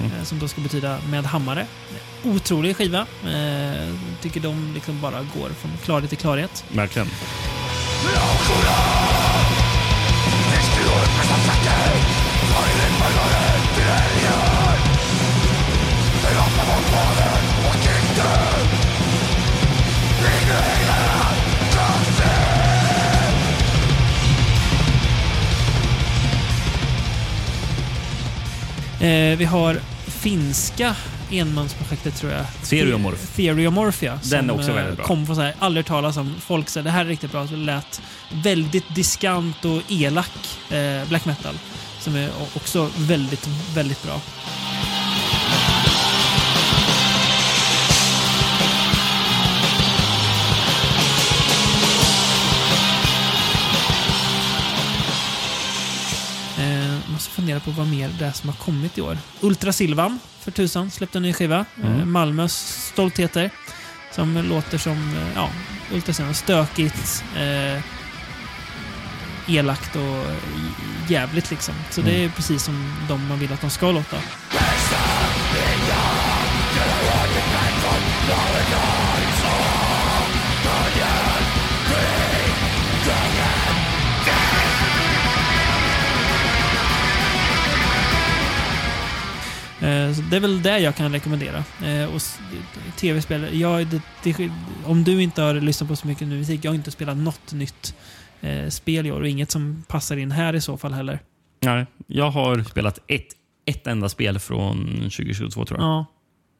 Mm. 0.00 0.12
Eh, 0.12 0.24
som 0.24 0.38
då 0.38 0.48
ska 0.48 0.60
betyda 0.60 0.98
med 1.10 1.24
hammare. 1.24 1.66
Otrolig 2.24 2.76
skiva. 2.76 3.06
Eh, 3.22 3.94
tycker 4.22 4.40
de 4.40 4.74
liksom 4.74 5.00
bara 5.00 5.18
går 5.18 5.48
från 5.48 5.70
klarhet 5.84 6.08
till 6.08 6.18
klarhet. 6.18 6.64
Verkligen. 6.68 7.08
Eh, 29.04 29.36
vi 29.38 29.44
har 29.44 29.80
finska 30.06 30.96
enmansprojektet 31.30 32.16
tror 32.16 32.32
jag. 32.32 32.44
Stereomorph. 32.62 33.24
Stereomorphia. 33.32 34.18
Den 34.30 34.50
är 34.50 34.54
också 34.54 34.70
eh, 34.70 34.74
väldigt 34.74 34.96
bra. 34.96 35.06
Kom 35.06 35.26
från 35.26 35.36
så 35.36 35.42
här, 35.42 35.54
aldrig 35.58 35.86
talas 35.86 36.16
om. 36.16 36.34
Folk 36.40 36.68
säger 36.68 36.84
det 36.84 36.90
här 36.90 37.04
är 37.04 37.08
riktigt 37.08 37.32
bra. 37.32 37.46
Så 37.46 37.54
det 37.54 37.60
lät 37.60 38.02
väldigt 38.32 38.94
diskant 38.94 39.64
och 39.64 39.82
elak 39.88 40.58
eh, 40.70 41.08
black 41.08 41.24
metal. 41.24 41.54
Som 42.00 42.16
är 42.16 42.30
också 42.54 42.90
väldigt, 42.96 43.48
väldigt 43.74 44.02
bra. 44.02 44.20
Fundera 57.34 57.60
på 57.60 57.70
vad 57.70 57.86
mer 57.86 58.10
det 58.18 58.26
är 58.26 58.32
som 58.32 58.48
har 58.48 58.56
kommit 58.56 58.98
i 58.98 59.00
år. 59.00 59.18
Ultra 59.40 59.72
Silvan 59.72 60.18
för 60.40 60.50
tusan 60.50 60.90
släppte 60.90 61.18
en 61.18 61.22
ny 61.22 61.32
skiva. 61.32 61.64
Mm. 61.82 62.00
Eh, 62.00 62.04
Malmös 62.04 62.52
stoltheter. 62.92 63.50
Som 64.12 64.36
låter 64.36 64.78
som 64.78 65.16
eh, 65.16 65.28
ja, 65.34 65.50
Ultra 65.92 66.14
Silvan. 66.14 66.34
Stökigt, 66.34 67.24
eh, 67.36 67.82
elakt 69.48 69.96
och 69.96 70.26
jävligt 71.08 71.50
liksom. 71.50 71.74
Så 71.90 72.00
det 72.00 72.24
är 72.24 72.28
precis 72.28 72.62
som 72.62 72.94
de 73.08 73.28
man 73.28 73.38
vill 73.38 73.52
att 73.52 73.60
de 73.60 73.70
ska 73.70 73.92
låta. 73.92 74.16
Så 90.14 90.22
det 90.30 90.36
är 90.36 90.40
väl 90.40 90.62
det 90.62 90.78
jag 90.78 90.96
kan 90.96 91.12
rekommendera. 91.12 91.64
Eh, 91.84 92.14
och 92.14 92.20
Tv-spel, 92.96 93.60
ja, 93.60 93.84
det, 93.84 94.02
det, 94.22 94.50
om 94.84 95.04
du 95.04 95.22
inte 95.22 95.42
har 95.42 95.54
lyssnat 95.54 95.88
på 95.90 95.96
så 95.96 96.06
mycket 96.06 96.28
ny 96.28 96.38
musik, 96.38 96.60
jag 96.64 96.70
har 96.70 96.74
inte 96.74 96.90
spelat 96.90 97.16
något 97.16 97.52
nytt 97.52 97.94
eh, 98.40 98.68
spel 98.68 99.06
i 99.06 99.12
år 99.12 99.20
och 99.20 99.28
inget 99.28 99.50
som 99.50 99.84
passar 99.88 100.16
in 100.16 100.30
här 100.30 100.54
i 100.54 100.60
så 100.60 100.76
fall 100.76 100.92
heller. 100.92 101.18
Nej, 101.60 101.86
jag 102.06 102.30
har 102.30 102.62
spelat 102.64 102.98
ett, 103.06 103.28
ett 103.66 103.86
enda 103.86 104.08
spel 104.08 104.38
från 104.38 104.86
2022 104.96 105.64
tror 105.64 105.80
jag. 105.80 105.86
Ja, 105.88 106.06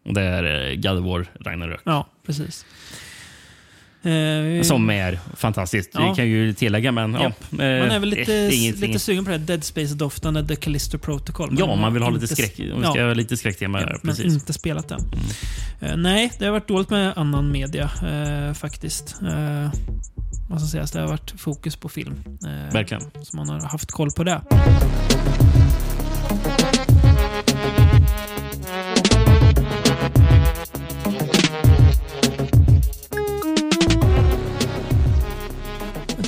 Och 0.07 0.15
det 0.15 0.23
är 0.23 0.70
eh, 0.70 0.75
God 0.75 0.99
of 0.99 1.05
War 1.05 1.27
Ragnarök. 1.41 1.81
ja 1.85 2.07
precis. 2.27 2.67
Eh, 4.05 4.62
Som 4.62 4.91
är 4.91 5.18
fantastiskt. 5.36 5.91
Ja. 5.94 6.00
Det 6.08 6.15
kan 6.16 6.26
ju 6.28 6.52
tillägga, 6.52 6.92
men 6.92 7.15
ja. 7.15 7.23
Japp. 7.23 7.52
eh, 7.52 7.57
man 7.58 7.66
är 7.91 7.99
väl 7.99 8.08
lite, 8.08 8.33
ingenting- 8.52 8.86
lite 8.86 8.99
sugen 8.99 9.24
på 9.24 9.31
det 9.31 9.39
Dead 9.39 9.65
Space-doftande 9.65 10.47
The 10.47 10.57
Callisto 10.57 10.99
Protocol. 10.99 11.57
Ja, 11.58 11.66
Men 11.66 11.81
man 11.81 11.94
vill 11.94 12.02
ha 12.02 12.10
lite 12.10 12.26
skräck. 12.26 12.55
Vi 12.58 12.70
ska 12.83 12.99
ja. 12.99 13.07
ha 13.07 13.15
lite 13.15 13.36
skräcktema. 13.36 13.81
Ja, 13.81 13.97
men 14.02 14.23
inte 14.23 14.52
spelat 14.52 14.89
den. 14.89 15.00
Eh, 15.81 15.97
nej, 15.97 16.33
det 16.39 16.44
har 16.44 16.52
varit 16.52 16.68
dåligt 16.68 16.91
med 16.91 17.12
annan 17.18 17.52
media 17.52 17.91
eh, 18.49 18.55
faktiskt. 18.55 19.16
Uh, 19.23 19.70
måste 20.50 20.68
sägas, 20.68 20.91
det 20.92 21.00
har 21.00 21.07
varit 21.08 21.34
fokus 21.41 21.76
på 21.76 21.89
film. 21.89 22.15
Eh, 22.47 22.73
Verkligen. 22.73 23.02
Så 23.23 23.36
man 23.36 23.49
har 23.49 23.60
haft 23.60 23.91
koll 23.91 24.10
på 24.10 24.24
det. 24.24 24.41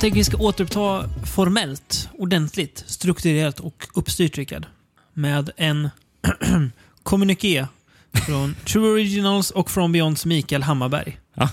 Tänker 0.07 0.19
vi 0.19 0.23
ska 0.23 0.37
återuppta 0.37 1.09
formellt, 1.35 2.09
ordentligt, 2.13 2.83
strukturerat 2.87 3.59
och 3.59 3.87
uppstyrt, 3.93 4.37
Rickard. 4.37 4.65
Med 5.13 5.49
en 5.57 5.89
kommuniké 7.03 7.67
från 8.11 8.55
True 8.65 8.89
Originals 8.89 9.51
och 9.51 9.71
From 9.71 9.91
Beyonds 9.91 10.25
Mikael 10.25 10.63
Hammarberg. 10.63 11.19
Ja. 11.33 11.49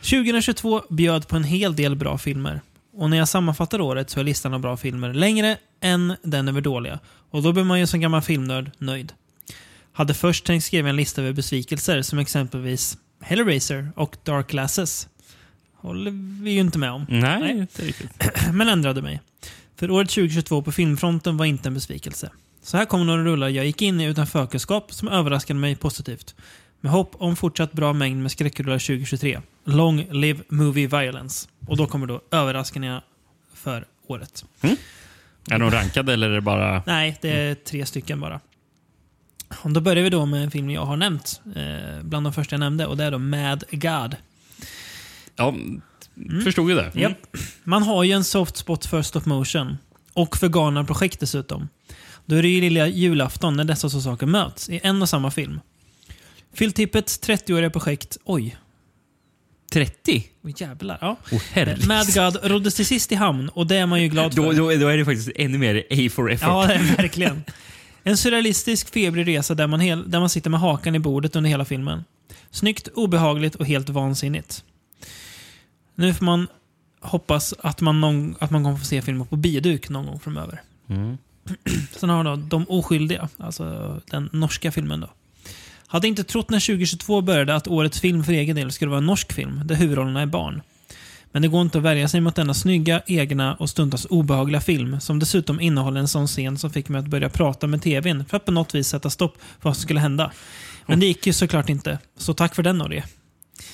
2022 0.00 0.82
bjöd 0.90 1.28
på 1.28 1.36
en 1.36 1.44
hel 1.44 1.76
del 1.76 1.96
bra 1.96 2.18
filmer. 2.18 2.60
Och 2.96 3.10
när 3.10 3.16
jag 3.16 3.28
sammanfattar 3.28 3.80
året 3.80 4.10
så 4.10 4.20
är 4.20 4.24
listan 4.24 4.54
av 4.54 4.60
bra 4.60 4.76
filmer 4.76 5.14
längre 5.14 5.56
än 5.80 6.16
den 6.22 6.48
över 6.48 6.60
dåliga. 6.60 6.98
Och 7.30 7.42
då 7.42 7.52
blir 7.52 7.64
man 7.64 7.80
ju 7.80 7.86
som 7.86 8.00
gammal 8.00 8.22
filmnörd 8.22 8.70
nöjd. 8.78 9.12
Hade 9.92 10.14
först 10.14 10.46
tänkt 10.46 10.64
skriva 10.64 10.88
en 10.88 10.96
lista 10.96 11.22
över 11.22 11.32
besvikelser 11.32 12.02
som 12.02 12.18
exempelvis 12.18 12.98
Hellraiser 13.20 13.92
och 13.96 14.16
Dark 14.24 14.50
Glasses. 14.50 15.08
Håller 15.80 16.42
vi 16.42 16.50
ju 16.50 16.60
inte 16.60 16.78
med 16.78 16.90
om. 16.90 17.06
Nej, 17.08 17.40
Nej. 17.40 17.58
inte 17.58 17.82
riktigt. 17.82 18.24
Men 18.52 18.68
ändrade 18.68 19.02
mig. 19.02 19.20
För 19.76 19.90
året 19.90 20.10
2022 20.10 20.62
på 20.62 20.72
filmfronten 20.72 21.36
var 21.36 21.46
inte 21.46 21.68
en 21.68 21.74
besvikelse. 21.74 22.30
Så 22.62 22.76
här 22.76 22.84
kommer 22.84 23.04
några 23.04 23.24
rullar 23.24 23.48
jag 23.48 23.66
gick 23.66 23.82
in 23.82 24.00
i 24.00 24.04
utan 24.04 24.26
förkunskap 24.26 24.92
som 24.92 25.08
överraskade 25.08 25.60
mig 25.60 25.76
positivt. 25.76 26.34
Med 26.80 26.92
hopp 26.92 27.14
om 27.18 27.36
fortsatt 27.36 27.72
bra 27.72 27.92
mängd 27.92 28.22
med 28.22 28.30
skräckrullar 28.32 28.78
2023. 28.78 29.40
Long 29.64 30.06
live 30.10 30.40
movie 30.48 30.86
violence. 30.86 31.48
Och 31.66 31.76
då 31.76 31.86
kommer 31.86 32.06
då 32.06 32.20
överraskningarna 32.30 33.02
för 33.54 33.84
året. 34.06 34.44
Är 35.50 35.58
de 35.58 35.70
rankade 35.70 36.12
eller 36.12 36.30
är 36.30 36.34
det 36.34 36.40
bara... 36.40 36.82
Nej, 36.86 37.18
det 37.20 37.30
är 37.30 37.54
tre 37.54 37.86
stycken 37.86 38.20
bara. 38.20 38.40
Och 39.62 39.70
då 39.70 39.80
börjar 39.80 40.04
vi 40.04 40.10
då 40.10 40.26
med 40.26 40.44
en 40.44 40.50
film 40.50 40.70
jag 40.70 40.84
har 40.84 40.96
nämnt. 40.96 41.40
Eh, 41.56 42.02
bland 42.02 42.26
de 42.26 42.32
första 42.32 42.54
jag 42.54 42.60
nämnde. 42.60 42.86
Och 42.86 42.96
det 42.96 43.04
är 43.04 43.10
då 43.10 43.18
Mad 43.18 43.64
God. 43.70 44.16
Ja, 45.38 45.54
förstod 46.44 46.70
ju 46.70 46.76
det. 46.76 46.82
Mm. 46.84 47.02
Japp. 47.02 47.36
Man 47.64 47.82
har 47.82 48.04
ju 48.04 48.12
en 48.12 48.24
soft 48.24 48.56
spot 48.56 48.86
för 48.86 49.02
stop 49.02 49.22
motion. 49.24 49.78
Och 50.12 50.36
för 50.36 50.48
Ghana-projekt 50.48 51.20
dessutom. 51.20 51.68
Då 52.26 52.36
är 52.36 52.42
det 52.42 52.48
ju 52.48 52.60
lilla 52.60 52.86
julafton 52.86 53.56
när 53.56 53.64
dessa 53.64 53.88
två 53.88 54.00
saker 54.00 54.26
möts 54.26 54.68
i 54.68 54.80
en 54.82 55.02
och 55.02 55.08
samma 55.08 55.30
film. 55.30 55.60
Phil 56.58 56.72
Tippets 56.72 57.20
30-åriga 57.20 57.70
projekt, 57.70 58.18
oj, 58.24 58.56
30? 59.72 60.24
oh, 60.42 60.50
jävlar. 60.56 60.98
Ja. 61.00 61.16
Oh. 61.30 61.86
Mad 61.86 62.14
God 62.14 62.50
roddes 62.50 62.74
till 62.74 62.86
sist 62.86 63.12
i 63.12 63.14
hamn 63.14 63.48
och 63.48 63.66
det 63.66 63.76
är 63.76 63.86
man 63.86 64.02
ju 64.02 64.08
glad 64.08 64.34
för. 64.34 64.42
Då, 64.42 64.52
då, 64.52 64.74
då 64.74 64.88
är 64.88 64.96
det 64.96 65.04
faktiskt 65.04 65.30
ännu 65.36 65.58
mer 65.58 65.84
A 65.90 66.10
for 66.12 66.32
effort. 66.32 66.48
Ja, 66.48 66.66
det 66.66 66.74
är 66.74 66.96
verkligen. 66.96 67.44
En 68.02 68.16
surrealistisk, 68.16 68.92
febrig 68.92 69.28
resa 69.28 69.54
där 69.54 69.66
man, 69.66 69.80
hel, 69.80 70.10
där 70.10 70.20
man 70.20 70.30
sitter 70.30 70.50
med 70.50 70.60
hakan 70.60 70.94
i 70.94 70.98
bordet 70.98 71.36
under 71.36 71.50
hela 71.50 71.64
filmen. 71.64 72.04
Snyggt, 72.50 72.88
obehagligt 72.94 73.54
och 73.54 73.66
helt 73.66 73.88
vansinnigt. 73.88 74.64
Nu 75.98 76.14
får 76.14 76.24
man 76.24 76.46
hoppas 77.00 77.54
att 77.58 77.80
man, 77.80 78.00
någon, 78.00 78.36
att 78.38 78.50
man 78.50 78.64
kommer 78.64 78.76
få 78.76 78.84
se 78.84 79.02
filmen 79.02 79.26
på 79.26 79.36
bioduk 79.36 79.88
någon 79.88 80.06
gång 80.06 80.20
framöver. 80.20 80.62
Mm. 80.88 81.18
Sen 81.96 82.10
har 82.10 82.24
då 82.24 82.36
De 82.36 82.64
oskyldiga, 82.68 83.28
alltså 83.38 84.00
den 84.10 84.28
norska 84.32 84.72
filmen. 84.72 85.00
då. 85.00 85.10
Hade 85.86 86.08
inte 86.08 86.24
trott 86.24 86.50
när 86.50 86.60
2022 86.60 87.20
började 87.20 87.54
att 87.54 87.68
årets 87.68 88.00
film 88.00 88.24
för 88.24 88.32
egen 88.32 88.56
del 88.56 88.72
skulle 88.72 88.88
vara 88.88 88.98
en 88.98 89.06
norsk 89.06 89.32
film, 89.32 89.62
där 89.64 89.74
huvudrollerna 89.74 90.20
är 90.20 90.26
barn. 90.26 90.62
Men 91.32 91.42
det 91.42 91.48
går 91.48 91.62
inte 91.62 91.78
att 91.78 91.84
värja 91.84 92.08
sig 92.08 92.20
mot 92.20 92.36
denna 92.36 92.54
snygga, 92.54 93.02
egna 93.06 93.54
och 93.54 93.70
stundtals 93.70 94.06
obehagliga 94.10 94.60
film, 94.60 95.00
som 95.00 95.18
dessutom 95.18 95.60
innehåller 95.60 96.00
en 96.00 96.08
sån 96.08 96.26
scen 96.26 96.58
som 96.58 96.70
fick 96.70 96.88
mig 96.88 96.98
att 96.98 97.06
börja 97.06 97.28
prata 97.28 97.66
med 97.66 97.82
tvn 97.82 98.24
för 98.24 98.36
att 98.36 98.44
på 98.44 98.52
något 98.52 98.74
vis 98.74 98.88
sätta 98.88 99.10
stopp 99.10 99.36
för 99.60 99.68
vad 99.68 99.76
som 99.76 99.82
skulle 99.82 100.00
hända. 100.00 100.32
Men 100.86 101.00
det 101.00 101.06
gick 101.06 101.26
ju 101.26 101.32
såklart 101.32 101.68
inte, 101.68 101.98
så 102.16 102.34
tack 102.34 102.54
för 102.54 102.62
den 102.62 102.78
Norge. 102.78 103.04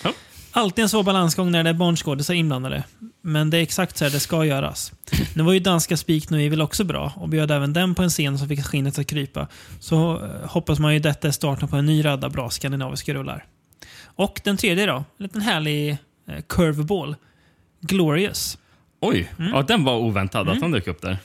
Ja. 0.04 0.12
Alltid 0.56 0.82
en 0.82 0.88
svår 0.88 1.02
balansgång 1.02 1.50
när 1.52 1.64
det 1.64 1.70
är 1.70 1.74
barnskådisar 1.74 2.34
inblandade. 2.34 2.84
Men 3.22 3.50
det 3.50 3.58
är 3.58 3.62
exakt 3.62 3.96
så 3.96 4.04
här 4.04 4.12
det 4.12 4.20
ska 4.20 4.44
göras. 4.44 4.92
Nu 5.34 5.42
var 5.42 5.52
ju 5.52 5.60
danska 5.60 5.96
Speak 5.96 6.30
No 6.30 6.36
Evil 6.36 6.62
också 6.62 6.84
bra 6.84 7.12
och 7.16 7.28
bjöd 7.28 7.50
även 7.50 7.72
den 7.72 7.94
på 7.94 8.02
en 8.02 8.10
scen 8.10 8.38
som 8.38 8.48
fick 8.48 8.64
skinnet 8.64 8.98
att 8.98 9.06
krypa. 9.06 9.48
Så 9.80 10.24
eh, 10.24 10.48
hoppas 10.50 10.78
man 10.78 10.94
ju 10.94 11.00
detta 11.00 11.28
är 11.28 11.32
starten 11.32 11.68
på 11.68 11.76
en 11.76 11.86
ny 11.86 12.04
radda 12.04 12.28
bra 12.28 12.50
skandinaviska 12.50 13.14
rullar. 13.14 13.44
Och 14.04 14.40
den 14.44 14.56
tredje 14.56 14.86
då, 14.86 14.96
en 14.96 15.04
liten 15.18 15.40
härlig 15.40 15.90
eh, 16.28 16.40
curveball. 16.48 17.16
Glorious. 17.80 18.58
Oj, 19.00 19.30
Mm. 19.38 19.52
ja, 19.52 19.62
den 19.62 19.84
var 19.84 19.96
oväntad 19.96 20.48
att 20.48 20.60
han 20.60 20.70
dök 20.70 20.86
upp 20.86 21.02
där. 21.02 21.18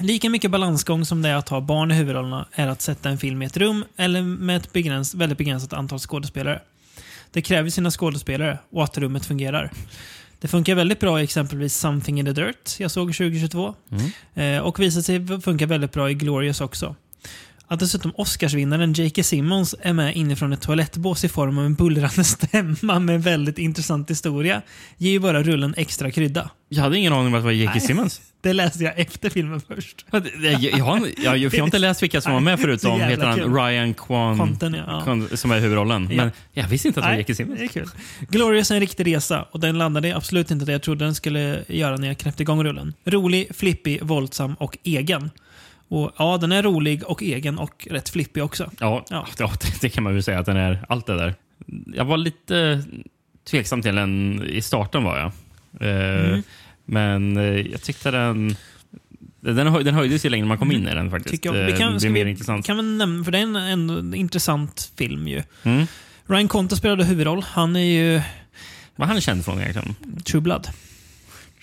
Lika 0.00 0.30
mycket 0.30 0.50
balansgång 0.50 1.04
som 1.04 1.22
det 1.22 1.28
är 1.28 1.36
att 1.36 1.48
ha 1.48 1.60
barn 1.60 1.90
i 1.90 1.94
huvudrollerna 1.94 2.46
är 2.52 2.68
att 2.68 2.82
sätta 2.82 3.08
en 3.08 3.18
film 3.18 3.42
i 3.42 3.46
ett 3.46 3.56
rum 3.56 3.84
eller 3.96 4.22
med 4.22 4.56
ett 4.56 4.72
begräns, 4.72 5.14
väldigt 5.14 5.38
begränsat 5.38 5.72
antal 5.72 5.98
skådespelare. 5.98 6.60
Det 7.32 7.42
kräver 7.42 7.70
sina 7.70 7.90
skådespelare 7.90 8.58
och 8.70 8.84
att 8.84 8.98
rummet 8.98 9.26
fungerar. 9.26 9.70
Det 10.40 10.48
funkar 10.48 10.74
väldigt 10.74 11.00
bra 11.00 11.20
i 11.20 11.24
exempelvis 11.24 11.76
Something 11.76 12.18
in 12.18 12.26
the 12.26 12.32
Dirt 12.32 12.80
jag 12.80 12.90
såg 12.90 13.14
2022. 13.14 13.74
Eh, 14.34 14.58
och 14.58 14.80
visade 14.80 15.02
sig 15.02 15.40
funka 15.40 15.66
väldigt 15.66 15.92
bra 15.92 16.10
i 16.10 16.14
Glorious 16.14 16.60
också. 16.60 16.96
Att 17.70 17.80
dessutom 17.80 18.12
Oscarsvinnaren 18.16 18.92
J.K. 18.92 19.22
Simmons 19.22 19.74
är 19.82 19.92
med 19.92 20.16
inifrån 20.16 20.52
ett 20.52 20.60
toalettbås 20.60 21.24
i 21.24 21.28
form 21.28 21.58
av 21.58 21.64
en 21.64 21.74
bullrande 21.74 22.24
stämma 22.24 22.98
med 22.98 23.14
en 23.14 23.20
väldigt 23.20 23.58
intressant 23.58 24.10
historia 24.10 24.62
ger 24.96 25.10
ju 25.10 25.18
bara 25.18 25.42
rullen 25.42 25.74
extra 25.76 26.10
krydda. 26.10 26.50
Jag 26.68 26.82
hade 26.82 26.98
ingen 26.98 27.12
aning 27.12 27.26
om 27.26 27.34
att 27.34 27.40
det 27.40 27.44
var 27.44 27.52
J.K. 27.52 27.80
Simmons. 27.80 28.20
Det 28.40 28.52
läste 28.52 28.84
jag 28.84 28.98
efter 28.98 29.30
filmen 29.30 29.60
först. 29.68 30.06
Jag, 30.10 30.28
jag, 30.42 30.62
jag, 30.62 30.84
har, 30.84 31.08
jag, 31.16 31.38
jag 31.38 31.50
har 31.50 31.64
inte 31.64 31.78
läst 31.78 32.02
vilka 32.02 32.20
som 32.20 32.32
var 32.32 32.40
med 32.40 32.60
förutom 32.60 33.00
heter 33.00 33.26
han 33.26 33.38
kul. 33.38 33.54
Ryan 33.54 33.94
Kwan, 33.94 34.36
Quanten, 34.36 34.74
ja. 34.86 35.00
Kwan, 35.04 35.28
som 35.36 35.50
är 35.50 35.60
huvudrollen. 35.60 36.08
Ja. 36.10 36.16
Men 36.16 36.30
jag 36.52 36.68
visste 36.68 36.88
inte 36.88 37.00
att 37.00 37.06
det 37.06 37.10
var 37.10 37.18
J.K. 37.18 37.34
Simmons. 37.34 37.58
det 37.58 37.64
är 37.64 37.68
kul. 37.68 37.88
Glorious 38.28 38.70
är 38.70 38.74
en 38.74 38.80
riktig 38.80 39.06
resa 39.06 39.46
och 39.50 39.60
den 39.60 39.78
landade 39.78 40.16
absolut 40.16 40.50
inte 40.50 40.64
där 40.64 40.72
jag 40.72 40.82
trodde 40.82 41.04
den 41.04 41.14
skulle 41.14 41.64
göra 41.68 41.96
när 41.96 42.08
jag 42.08 42.18
knäppte 42.18 42.42
igång 42.42 42.64
rullen. 42.64 42.94
Rolig, 43.04 43.56
flippig, 43.56 44.02
våldsam 44.02 44.54
och 44.54 44.78
egen. 44.84 45.30
Och 45.88 46.12
ja, 46.18 46.38
den 46.38 46.52
är 46.52 46.62
rolig 46.62 47.04
och 47.04 47.22
egen 47.22 47.58
och 47.58 47.88
rätt 47.90 48.08
flippig 48.08 48.42
också. 48.44 48.70
Ja, 48.80 49.04
Ja. 49.10 49.26
ja. 49.38 49.52
det, 49.60 49.80
det 49.80 49.88
kan 49.90 50.04
man 50.04 50.14
väl 50.14 50.22
säga 50.22 50.38
att 50.38 50.46
den 50.46 50.56
är. 50.56 50.84
Allt 50.88 51.06
det 51.06 51.16
där. 51.16 51.34
Jag 51.94 52.04
var 52.04 52.16
lite 52.16 52.82
tveksam 53.50 53.82
till 53.82 53.94
den 53.94 54.42
i 54.48 54.62
starten 54.62 55.04
var 55.04 55.18
jag. 55.18 55.26
Eh, 55.80 56.28
Mm. 56.28 56.42
Men 56.84 57.36
eh, 57.36 57.42
jag 57.44 57.82
tyckte 57.82 58.10
den... 58.10 58.56
Den, 59.40 59.66
höj, 59.66 59.84
den 59.84 59.94
höjdes 59.94 60.24
ju 60.24 60.28
längre 60.30 60.46
man 60.46 60.58
kom 60.58 60.72
in 60.72 60.88
i 60.88 60.94
den 60.94 61.10
faktiskt. 61.10 61.44
Mm. 61.44 61.54
Tycker 61.54 61.58
jag. 61.60 61.66
Vi 61.66 61.72
Eh, 61.72 61.78
kan, 61.78 61.98
det 61.98 62.10
mer 62.10 62.24
vi, 62.24 62.30
intressant. 62.30 62.66
kan 62.66 62.76
vi 62.76 62.82
nämna, 62.82 63.24
för 63.24 63.32
det 63.32 63.38
är 63.38 63.42
en, 63.42 63.56
en 63.90 64.14
intressant 64.14 64.92
film 64.96 65.28
ju. 65.28 65.42
Mm. 65.62 65.86
Ryan 66.26 66.48
Conte 66.48 66.76
spelade 66.76 67.04
huvudroll. 67.04 67.42
Han 67.42 67.76
är 67.76 67.80
ju 67.80 68.20
Vad 68.96 69.08
är 69.08 69.12
han 69.12 69.20
känd 69.20 69.44
från 69.44 69.60
egentligen? 69.60 69.94
True 70.24 70.40
Blood. 70.40 70.68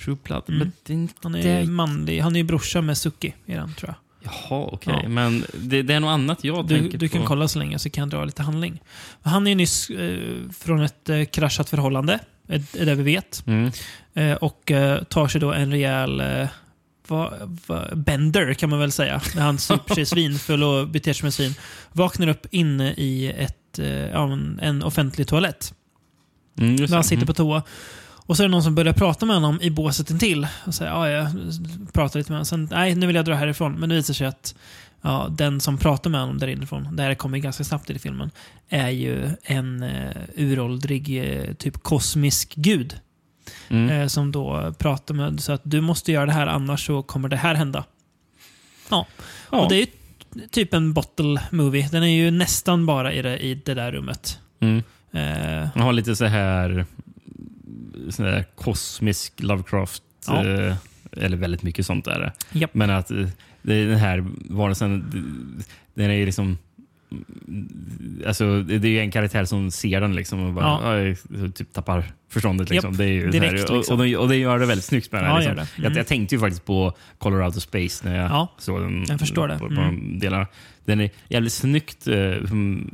True 0.05 0.17
Blood. 0.23 0.43
Mm. 0.49 0.59
Men 0.59 0.71
det- 1.05 1.13
Han 1.23 1.35
är 1.35 1.59
det- 1.61 1.65
manlig. 1.71 2.19
Han 2.19 2.35
är 2.35 2.39
ju 2.39 2.43
brorsa 2.43 2.81
med 2.81 2.97
Suki 2.97 3.33
i 3.45 3.53
den, 3.53 3.73
tror 3.73 3.89
jag. 3.89 3.95
Jaha, 4.25 4.69
okej. 4.71 4.99
Ja. 5.03 5.09
Men 5.09 5.45
det, 5.53 5.81
det 5.81 5.93
är 5.93 5.99
något 5.99 6.09
annat 6.09 6.43
jag 6.43 6.67
Du, 6.67 6.79
tänker 6.79 6.97
du 6.97 7.09
kan 7.09 7.21
på. 7.21 7.27
kolla 7.27 7.47
så 7.47 7.59
länge 7.59 7.79
så 7.79 7.89
kan 7.89 8.01
jag 8.01 8.09
dra 8.09 8.25
lite 8.25 8.43
handling. 8.43 8.81
Han 9.21 9.47
är 9.47 9.51
ju 9.51 9.55
nyss 9.55 9.89
eh, 9.89 10.19
från 10.59 10.81
ett 10.81 11.09
eh, 11.09 11.23
kraschat 11.25 11.69
förhållande, 11.69 12.19
är, 12.47 12.85
det 12.85 12.95
vi 12.95 13.03
vet. 13.03 13.43
Mm. 13.47 13.71
Eh, 14.13 14.33
och 14.33 14.71
eh, 14.71 15.03
tar 15.03 15.27
sig 15.27 15.41
då 15.41 15.53
en 15.53 15.71
rejäl 15.71 16.19
eh, 16.21 16.47
va, 17.07 17.33
va, 17.67 17.85
bender 17.95 18.53
kan 18.53 18.69
man 18.69 18.79
väl 18.79 18.91
säga. 18.91 19.21
När 19.35 19.41
han 19.41 19.57
super 19.57 19.95
sig 19.95 20.05
svinfull 20.15 20.63
och 20.63 20.87
beter 20.87 21.13
sig 21.13 21.19
som 21.19 21.25
en 21.25 21.31
svin. 21.31 21.53
Vaknar 21.91 22.27
upp 22.27 22.45
inne 22.51 22.91
i 22.93 23.31
ett, 23.37 23.79
eh, 23.79 24.15
en, 24.15 24.59
en 24.61 24.83
offentlig 24.83 25.27
toalett. 25.27 25.73
Mm, 26.59 26.75
det. 26.77 26.89
han 26.93 27.03
sitter 27.03 27.15
Mm. 27.15 27.27
på 27.27 27.33
toa. 27.33 27.63
Och 28.25 28.37
så 28.37 28.43
är 28.43 28.47
det 28.47 28.51
någon 28.51 28.63
som 28.63 28.75
börjar 28.75 28.93
prata 28.93 29.25
med 29.25 29.35
honom 29.35 29.61
i 29.61 29.69
båset 29.69 30.09
intill. 30.09 30.47
Och 30.65 30.75
säger, 30.75 30.91
ja, 30.91 31.09
jag 31.09 31.27
pratar 31.93 32.19
lite 32.19 32.31
med 32.31 32.37
honom. 32.37 32.45
Sen, 32.45 32.67
nej, 32.71 32.95
nu 32.95 33.07
vill 33.07 33.15
jag 33.15 33.25
dra 33.25 33.33
härifrån. 33.33 33.73
Men 33.73 33.89
det 33.89 33.95
visar 33.95 34.13
sig 34.13 34.27
att 34.27 34.55
ja, 35.01 35.27
den 35.31 35.61
som 35.61 35.77
pratar 35.77 36.09
med 36.09 36.19
honom 36.21 36.37
där 36.37 36.47
inifrån, 36.47 36.95
det 36.95 37.03
här 37.03 37.15
kommer 37.15 37.37
ganska 37.37 37.63
snabbt 37.63 37.89
i 37.89 37.99
filmen, 37.99 38.31
är 38.69 38.89
ju 38.89 39.29
en 39.43 39.83
uh, 39.83 40.11
uråldrig, 40.35 41.17
eh, 41.17 41.53
typ 41.53 41.83
kosmisk 41.83 42.53
gud. 42.55 42.99
Mm. 43.69 43.89
eh, 43.89 44.07
som 44.07 44.31
då 44.31 44.73
pratar 44.77 45.13
med 45.15 45.39
så 45.39 45.51
att 45.51 45.61
du 45.63 45.81
måste 45.81 46.11
göra 46.11 46.25
det 46.25 46.31
här 46.31 46.47
annars 46.47 46.85
så 46.85 47.03
kommer 47.03 47.29
det 47.29 47.35
här 47.35 47.55
hända. 47.55 47.83
Ja, 48.89 49.07
Ja. 49.51 49.61
och 49.61 49.69
det 49.69 49.75
är 49.75 49.79
ju 49.79 49.87
typ 50.51 50.73
en 50.73 50.93
bottle 50.93 51.41
movie. 51.51 51.89
Den 51.91 52.03
är 52.03 52.07
ju 52.07 52.31
nästan 52.31 52.85
bara 52.85 53.13
i 53.13 53.21
det, 53.21 53.37
i 53.37 53.55
det 53.55 53.73
där 53.73 53.91
rummet. 53.91 54.39
Mm. 54.59 54.83
Eh, 55.11 55.83
har 55.83 55.93
lite 55.93 56.15
så 56.15 56.25
här, 56.25 56.85
så 58.09 58.23
här 58.23 58.45
kosmisk 58.55 59.33
Lovecraft. 59.37 60.03
Ja. 60.27 60.45
Eh, 60.45 60.75
eller 61.11 61.37
väldigt 61.37 61.63
mycket 61.63 61.85
sånt 61.85 62.07
är 62.07 62.19
det. 62.19 62.33
Japp. 62.59 62.73
Men 62.73 62.89
att 62.89 63.11
eh, 63.11 63.27
det 63.61 63.73
är 63.73 63.87
den 63.87 63.97
här 63.97 64.25
varelsen, 64.49 65.11
den 65.93 66.09
är 66.09 66.15
ju 66.15 66.25
liksom... 66.25 66.57
Alltså, 68.27 68.61
det 68.61 68.87
är 68.87 69.01
en 69.01 69.11
karaktär 69.11 69.45
som 69.45 69.71
ser 69.71 70.01
den 70.01 70.15
liksom 70.15 70.39
och 70.43 70.53
bara, 70.53 70.65
Ja. 70.99 71.49
typ 71.55 71.73
tappar 71.73 72.03
förståndet. 72.29 72.69
Liksom. 72.69 72.97
Det 72.97 73.03
är 73.05 73.07
ju 73.09 73.29
direkt, 73.31 73.53
här, 73.53 73.71
och, 73.71 73.77
liksom. 73.77 73.99
och, 73.99 74.05
det, 74.05 74.17
och 74.17 74.29
det 74.29 74.35
gör 74.35 74.59
det 74.59 74.65
väldigt 74.65 74.85
snyggt 74.85 75.11
med 75.11 75.23
den. 75.23 75.29
Ja, 75.29 75.35
här, 75.35 75.41
gör 75.43 75.55
liksom. 75.55 75.67
Mm. 75.77 75.91
Jag, 75.93 75.99
jag 75.99 76.07
tänkte 76.07 76.35
ju 76.35 76.39
faktiskt 76.41 76.65
på 76.65 76.93
Colorado 77.17 77.59
Space 77.59 78.09
när 78.09 78.17
jag 78.21 78.31
Ja, 78.31 78.47
såg 78.57 78.81
den. 78.81 79.05
jag 79.07 79.19
förstår 79.19 79.47
det. 79.47 79.59
På, 79.59 79.67
på 79.67 79.73
Mm. 79.73 80.11
de 80.13 80.19
delarna. 80.19 80.47
Den 80.85 81.01
är 81.01 81.09
jävligt 81.29 81.53
snyggt 81.53 82.07
eh, 82.07 82.33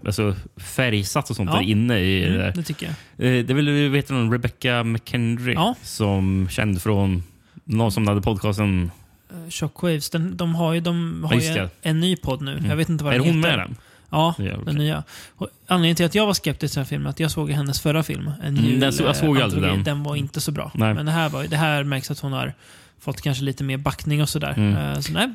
alltså, 0.06 0.36
färgsatt 0.58 1.30
och 1.30 1.36
sånt 1.36 1.50
Ja. 1.54 1.56
där 1.56 1.64
inne 1.64 2.00
i 2.00 2.20
det 2.22 2.28
mm, 2.28 2.40
där. 2.40 2.52
det 2.56 2.64
tycker 2.64 2.86
jag. 2.86 3.28
Eh, 3.28 3.46
Det 3.46 3.54
är 3.54 3.56
väl 3.56 3.90
vet 3.90 4.08
du, 4.08 4.14
Rebecca 4.14 4.84
McKendry 4.84 5.54
Ja. 5.54 5.76
som 5.84 6.48
känd 6.50 6.82
från 6.82 7.24
någon 7.64 7.92
som 7.92 8.08
hade 8.08 8.22
podcasten. 8.22 8.92
Eh, 9.32 9.50
Shockwaves, 9.50 10.10
den, 10.10 10.38
de 10.38 10.56
har 10.56 10.74
ju, 10.74 10.80
de 10.80 11.24
har 11.24 11.58
Ja, 11.58 11.70
en 11.82 12.00
ny 12.00 12.16
podd 12.16 12.42
nu. 12.42 12.52
Mm. 12.58 12.70
Jag 12.70 12.76
vet 12.76 12.90
inte 12.90 13.04
vad 13.04 13.14
Är 13.14 13.18
den 13.20 13.28
hon 13.28 13.38
heter. 13.44 13.58
med 13.58 13.60
den? 13.60 13.76
Ja, 14.12 14.36
den 14.66 14.76
nya. 14.76 15.04
Och 15.36 15.48
anledningen 15.68 15.96
till 15.96 16.06
att 16.06 16.16
jag 16.16 16.26
var 16.26 16.34
skeptisk 16.34 16.74
till 16.74 16.80
den 16.80 16.86
här 16.86 16.90
filmen 16.90 17.06
är 17.08 17.10
att 17.10 17.20
jag 17.20 17.32
såg 17.32 17.50
hennes 17.52 17.82
förra 17.82 18.04
film. 18.04 18.32
En 18.44 18.58
Mm, 18.58 18.66
jul, 18.70 18.80
den 18.80 18.94
så- 18.94 19.04
jag 19.04 19.10
eh, 19.10 19.14
såg 19.20 19.28
aldrig 19.30 19.44
antologi. 19.44 19.76
den. 19.76 19.84
Den 19.84 20.04
var 20.04 20.16
inte 20.16 20.42
så 20.42 20.52
bra. 20.52 20.72
Nej. 20.76 20.94
Men 20.94 21.06
det 21.06 21.12
här, 21.12 21.30
var, 21.30 21.44
det 21.44 21.58
här 21.58 21.84
märks 21.84 22.12
att 22.12 22.20
hon 22.20 22.34
har 22.34 22.54
fått 23.00 23.22
kanske 23.22 23.44
lite 23.44 23.64
mer 23.64 23.78
backning 23.78 24.22
och 24.22 24.30
sådär. 24.30 24.54
Mm. 24.58 24.76
Eh, 24.78 25.00
Så 25.00 25.14
nej, 25.14 25.30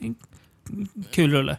en 0.00 0.14
kul 1.10 1.30
rulle. 1.32 1.56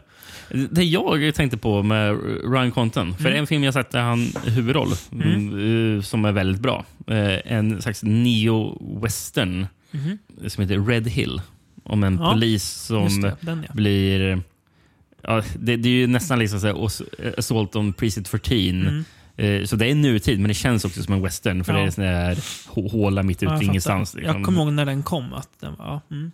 Det 0.72 0.84
jag 0.84 1.36
tänkte 1.36 1.58
på 1.58 1.84
med 1.84 2.18
Ryan 2.52 2.72
Conton, 2.72 3.14
för 3.18 3.26
Mm. 3.26 3.40
en 3.40 3.48
film 3.48 3.64
jag 3.64 3.74
sett 3.74 3.92
där 3.92 4.02
han 4.02 4.28
huvudroll, 4.46 4.92
mm, 5.12 5.96
eh, 5.98 6.02
som 6.02 6.26
är 6.26 6.32
väldigt 6.32 6.62
bra. 6.62 6.86
En 7.46 7.82
slags 7.82 8.04
neo-western 8.04 9.68
Mhm. 9.92 10.18
som 10.48 10.62
heter 10.62 10.80
Red 10.86 11.08
Hill. 11.08 11.42
Om 11.84 12.04
en 12.04 12.18
Ja, 12.22 12.32
polis 12.32 12.64
som 12.74 13.22
det, 13.22 13.36
den 13.42 13.66
ja. 13.68 13.74
blir... 13.74 14.42
Ja, 15.28 15.44
det, 15.60 15.76
det 15.78 15.90
är 15.90 15.94
ju 15.94 16.08
nästan 16.08 16.40
liksom 16.40 16.60
så 16.60 16.68
as- 16.86 17.02
Assault 17.38 17.76
on 17.76 17.94
Precinct 17.94 18.28
14. 18.30 18.58
Mm. 18.58 19.06
Eh, 19.38 19.66
Så 19.66 19.76
det 19.76 19.92
är 19.92 19.96
nutid, 19.96 20.40
men 20.40 20.48
det 20.48 20.54
känns 20.54 20.86
också 20.86 21.04
som 21.04 21.14
en 21.14 21.22
western. 21.22 21.64
För 21.64 21.74
Ja. 21.74 21.80
det 21.80 21.86
är 22.08 22.36
sån 22.36 22.44
hå- 22.76 22.92
håla 22.92 23.24
mitt 23.24 23.42
Ja, 23.42 23.48
ute 23.48 23.54
jag 23.56 23.64
i 23.64 23.66
ingenstans. 23.66 24.14
Liksom. 24.16 24.36
Jag 24.36 24.46
kommer 24.46 24.62
ihåg 24.62 24.74
när 24.74 24.86
den 24.86 25.04
kom. 25.04 25.34
Att 25.34 25.50
den 25.60 25.76
var, 25.76 25.86
ja, 25.86 26.02
mm. 26.12 26.32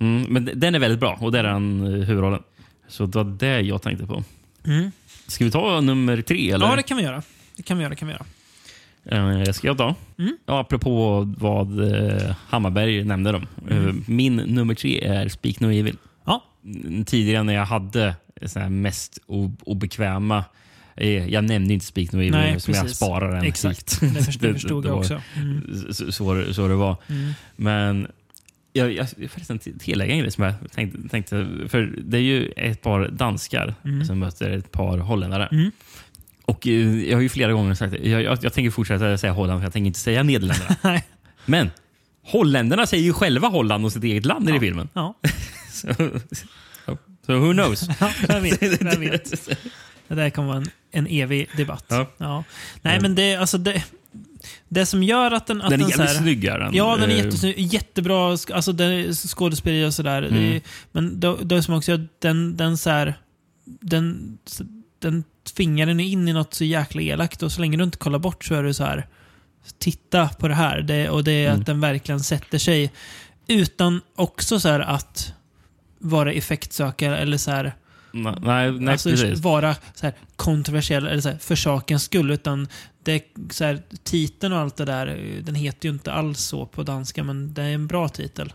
Mm, 0.00 0.22
men 0.32 0.50
den 0.60 0.74
är 0.74 0.78
väldigt 0.78 1.00
bra 1.00 1.18
och 1.20 1.32
där 1.32 1.44
är 1.44 1.48
han 1.48 1.80
eh, 1.86 1.90
huvudrollen. 1.92 2.42
Så 2.88 3.06
det 3.06 3.18
var 3.18 3.24
det 3.38 3.60
jag 3.60 3.82
tänkte 3.82 4.06
på. 4.06 4.24
Mm. 4.66 4.90
Ska 5.26 5.44
vi 5.44 5.50
ta 5.50 5.80
nummer 5.80 6.22
tre? 6.22 6.50
Eller? 6.50 6.66
Ja, 6.66 6.76
det 6.76 6.82
kan 6.82 6.96
vi 6.96 7.02
göra. 7.02 7.22
Det 7.56 7.62
kan 7.62 7.76
vi 7.78 7.82
göra. 7.82 7.90
Det 7.90 7.96
kan 7.96 8.08
vi 8.08 8.14
göra. 8.14 8.24
Eh, 9.04 9.52
ska 9.52 9.66
jag 9.66 9.78
ta? 9.78 9.94
Mm. 10.18 10.36
Ja, 10.46 10.60
apropå 10.60 11.24
vad 11.38 11.94
eh, 11.94 12.34
Hammarberg 12.48 13.04
nämnde. 13.04 13.32
Dem. 13.32 13.46
Mm. 13.70 13.88
Eh, 13.88 13.94
min 14.06 14.36
nummer 14.36 14.74
tre 14.74 15.04
är 15.04 15.28
Speak 15.28 15.60
No 15.60 15.66
Evil. 15.70 15.96
Ja. 16.26 16.44
Tidigare 17.06 17.42
när 17.42 17.54
jag 17.54 17.64
hade 17.66 18.14
så 18.46 18.58
här 18.60 18.68
mest 18.68 19.18
obekväma 19.60 20.44
eh, 20.96 21.26
jag 21.28 21.44
nämnde 21.44 21.74
inte 21.74 21.86
Speak 21.86 22.12
No 22.12 22.18
Evil 22.18 22.30
Nej, 22.30 22.60
som 22.60 22.74
jag 22.74 22.82
precis. 22.82 22.96
sparar 22.96 23.34
den 23.34 23.44
Exakt. 23.44 24.02
hit. 24.02 24.14
Det 24.14 24.22
förstod, 24.24 24.48
Det- 24.48 24.54
förstod 24.54 24.82
det 24.84 24.88
jag 24.88 24.98
också. 24.98 25.22
Mm. 25.36 25.92
Så, 25.92 26.12
så, 26.12 26.34
det- 26.34 26.54
så 26.54 26.68
det 26.68 26.74
var. 26.74 26.96
Mm. 27.08 27.32
Men 27.56 28.06
jag, 28.72 28.92
jag 28.92 29.08
förresten 29.30 29.58
till- 29.58 29.78
tillägga 29.78 30.12
en 30.12 30.18
grej 30.18 30.30
som 30.30 30.44
jag 30.44 30.54
tänkte, 30.74 31.08
tänkte. 31.08 31.48
För 31.68 31.94
det 32.04 32.16
är 32.16 32.22
ju 32.22 32.52
ett 32.56 32.82
par 32.82 33.08
danskar 33.08 33.74
Mm. 33.84 34.04
som 34.04 34.18
möter 34.18 34.50
ett 34.50 34.72
par 34.72 34.98
holländare. 34.98 35.46
Mm. 35.52 35.70
Och 36.44 36.66
eh, 36.66 36.98
jag 37.08 37.16
har 37.16 37.22
ju 37.22 37.28
flera 37.28 37.52
gånger 37.52 37.74
sagt 37.74 37.94
jag, 38.02 38.22
jag, 38.22 38.38
jag 38.42 38.52
tänker 38.52 38.70
fortsätta 38.70 39.18
säga 39.18 39.32
Holland, 39.32 39.60
för 39.60 39.66
jag 39.66 39.72
tänker 39.72 39.86
inte 39.86 39.98
säga 40.00 40.22
Nederländerna. 40.22 41.00
Men 41.46 41.70
holländarna 42.22 42.86
säger 42.86 43.04
ju 43.04 43.12
själva 43.12 43.48
Holland 43.48 43.84
och 43.84 43.92
sitt 43.92 44.04
eget 44.04 44.24
land 44.24 44.50
i 44.50 44.60
filmen. 44.60 44.88
Ja, 44.92 45.14
Så, 45.72 45.88
så 47.28 47.38
who 47.38 47.52
knows? 47.52 47.88
ja 48.00 48.10
vem 48.28 48.42
vet. 48.42 48.62
Vem 48.82 49.00
vet. 49.00 49.48
Det 50.08 50.14
där 50.14 50.30
kommer 50.30 50.48
vara 50.48 50.58
en, 50.58 50.70
en 50.90 51.06
evig 51.06 51.48
debatt. 51.56 51.92
Ja. 52.18 52.44
Nej, 52.82 53.00
men 53.00 53.14
det, 53.14 53.36
alltså 53.36 53.58
det, 53.58 53.84
det 54.68 54.86
som 54.86 55.02
gör 55.02 55.30
att 55.30 55.46
den... 55.46 55.62
Att 55.62 55.70
Den 55.70 55.80
är 55.80 55.88
jävligt 55.90 56.16
snygg. 56.16 56.44
Är 56.44 56.58
den. 56.58 56.74
Ja, 56.74 56.96
den 56.96 57.10
är 57.10 57.14
Eh, 57.14 57.24
jättesnygg. 57.24 57.58
Jättebra 57.58 58.30
alltså, 58.30 58.72
skådespeleri 59.28 59.84
och 59.84 59.94
sådär. 59.94 60.22
Mm. 60.22 60.60
Men 60.92 61.20
det, 61.20 61.36
det 61.42 61.62
som 61.62 61.74
också 61.74 61.92
att 61.92 62.20
den, 62.20 62.56
den 62.56 62.78
så 62.78 62.90
här, 62.90 63.14
den, 63.64 64.38
den 64.98 65.24
tvingar 65.56 65.86
den 65.86 66.00
in 66.00 66.28
i 66.28 66.32
något 66.32 66.54
så 66.54 66.64
jäkla 66.64 67.02
elakt 67.02 67.42
och 67.42 67.52
så 67.52 67.60
länge 67.60 67.76
du 67.76 67.84
inte 67.84 67.98
kollar 67.98 68.18
bort 68.18 68.44
så 68.44 68.54
är 68.54 68.62
det 68.62 68.74
så 68.74 68.84
här. 68.84 69.06
Titta 69.78 70.28
på 70.28 70.48
det 70.48 70.54
här. 70.54 70.80
Det, 70.80 71.08
och 71.10 71.24
det 71.24 71.32
är 71.32 71.48
Mm. 71.48 71.60
att 71.60 71.66
den 71.66 71.80
verkligen 71.80 72.20
sätter 72.20 72.58
sig. 72.58 72.92
Utan 73.46 74.00
också 74.16 74.60
så 74.60 74.68
här 74.68 74.80
att 74.80 75.32
vara 75.98 76.32
effektsökare 76.32 77.18
eller 77.18 77.36
så 77.36 77.50
här, 77.50 77.74
Nej, 78.12 78.72
nej, 78.72 78.92
alltså 78.92 79.10
precis. 79.10 79.40
vara 79.40 79.74
så 79.94 80.06
här 80.06 80.14
kontroversiell 80.36 81.06
eller 81.06 81.20
så 81.20 81.28
här, 81.28 81.38
för 81.38 81.56
sakens 81.56 82.02
skull. 82.02 82.30
Utan 82.30 82.68
det 83.02 83.22
så 83.50 83.64
här, 83.64 83.82
titeln 84.02 84.52
och 84.52 84.58
allt 84.58 84.76
det 84.76 84.84
där, 84.84 85.20
den 85.42 85.54
heter 85.54 85.88
ju 85.88 85.92
inte 85.92 86.12
alls 86.12 86.40
så 86.40 86.66
på 86.66 86.82
danska, 86.82 87.24
men 87.24 87.54
det 87.54 87.62
är 87.62 87.74
en 87.74 87.86
bra 87.86 88.08
titel. 88.08 88.52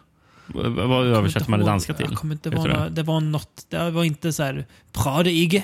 Vad 0.53 1.05
översätter 1.07 1.49
man 1.49 1.59
det 1.59 1.65
danska 1.65 1.93
till? 1.93 2.17
Inte, 2.23 2.49
det, 2.49 2.55
var 2.55 2.89
det? 2.89 3.03
var 3.03 3.19
något, 3.21 3.65
det 3.69 3.91
var 3.91 4.03
inte 4.03 4.33
så 4.33 4.43
här 4.43 4.65
pradeige, 4.91 5.63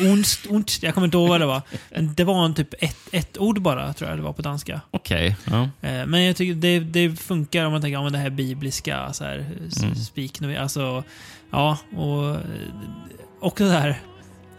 onst, 0.00 0.46
onst, 0.50 0.82
jag 0.82 0.94
kommer 0.94 1.04
inte 1.06 1.16
ihåg 1.16 1.28
vad 1.28 1.40
det 1.40 1.46
var. 1.46 1.62
Men 1.90 2.14
det 2.14 2.24
var 2.24 2.44
en 2.44 2.54
typ 2.54 2.74
ett, 2.78 2.98
ett 3.12 3.38
ord 3.38 3.62
bara, 3.62 3.92
tror 3.92 4.10
jag 4.10 4.18
det 4.18 4.22
var 4.22 4.32
på 4.32 4.42
danska. 4.42 4.80
Okej. 4.90 5.36
Ja. 5.44 5.62
Eh, 5.62 6.06
Men 6.06 6.22
jag 6.24 6.36
tycker 6.36 6.54
det, 6.54 6.80
det 6.80 7.20
funkar 7.20 7.64
om 7.64 7.72
man 7.72 7.80
tänker, 7.80 7.94
ja 7.98 8.02
men 8.02 8.12
det 8.12 8.18
här 8.18 8.30
bibliska, 8.30 9.12
så 9.12 9.24
här, 9.24 9.46
Mm. 9.82 10.28
nu, 10.40 10.56
alltså, 10.56 11.04
ja, 11.50 11.78
och, 11.96 12.36
också 13.40 13.64
det 13.64 13.70
här 13.70 14.00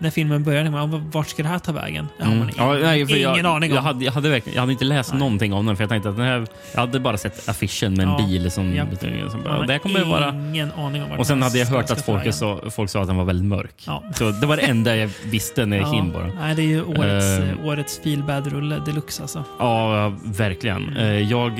när 0.03 0.09
filmen 0.09 0.43
börjar, 0.43 0.69
man, 0.69 1.09
vart 1.11 1.27
ska 1.27 1.43
det 1.43 1.49
här 1.49 1.59
ta 1.59 1.72
vägen? 1.72 2.07
Ja, 2.17 2.25
Mm. 2.25 2.38
man, 2.40 2.49
Ja, 2.57 2.73
nej, 2.73 3.01
ingen 3.01 3.22
jag, 3.22 3.45
aning 3.45 3.72
om. 3.72 3.75
Jag 3.75 3.82
hade, 3.83 4.06
jag, 4.06 4.11
hade 4.11 4.30
verkligen, 4.30 4.56
jag 4.56 4.61
hade 4.61 4.72
inte 4.72 4.85
läst 4.85 5.09
Nej. 5.11 5.19
någonting 5.19 5.53
om 5.53 5.65
den, 5.65 5.75
för 5.75 5.83
jag 5.83 5.90
tänkte 5.90 6.09
att 6.09 6.17
den 6.17 6.25
här, 6.25 6.48
jag 6.73 6.80
hade 6.80 6.99
bara 6.99 7.17
sett 7.17 7.49
affischen 7.49 7.93
med 7.93 8.03
en 8.07 8.11
Ja. 8.11 8.25
bil 8.27 8.51
som... 8.51 8.75
Ja. 8.75 8.85
som 9.32 9.43
bara, 9.43 9.65
det 9.65 9.80
kommer 9.80 10.01
att 10.01 10.07
vara... 10.07 10.30
ingen 10.30 10.72
aning 10.72 11.03
om 11.03 11.09
vart 11.09 11.19
Och 11.19 11.27
sen 11.27 11.38
den 11.40 11.43
hade 11.43 11.57
jag 11.59 11.65
hört 11.67 11.91
att 11.91 12.06
folk 12.06 12.33
sa, 12.33 12.59
folk 12.72 12.90
sa 12.90 13.01
att 13.01 13.07
den 13.07 13.15
var 13.17 13.25
väldigt 13.25 13.48
mörk. 13.48 13.83
Ja. 13.88 14.03
Så 14.15 14.32
det 14.32 14.45
var 14.45 14.56
det 14.57 14.61
enda 14.61 14.95
jag 14.95 15.09
visste 15.25 15.65
när 15.65 15.77
jag 15.77 15.88
gick 15.88 15.95
in 16.03 16.11
bara. 16.11 16.27
Nej, 16.40 16.56
det 16.56 16.61
är 16.61 16.65
ju 16.65 16.83
årets, 16.83 17.25
Eh. 17.40 17.49
eh, 17.49 17.65
årets 17.65 17.99
feel 18.03 18.23
bad 18.23 18.48
rulle 18.48 18.80
deluxe 18.85 19.22
alltså. 19.22 19.43
Ja, 19.59 20.14
verkligen. 20.23 20.98
Eh, 20.98 21.19
Jag... 21.19 21.59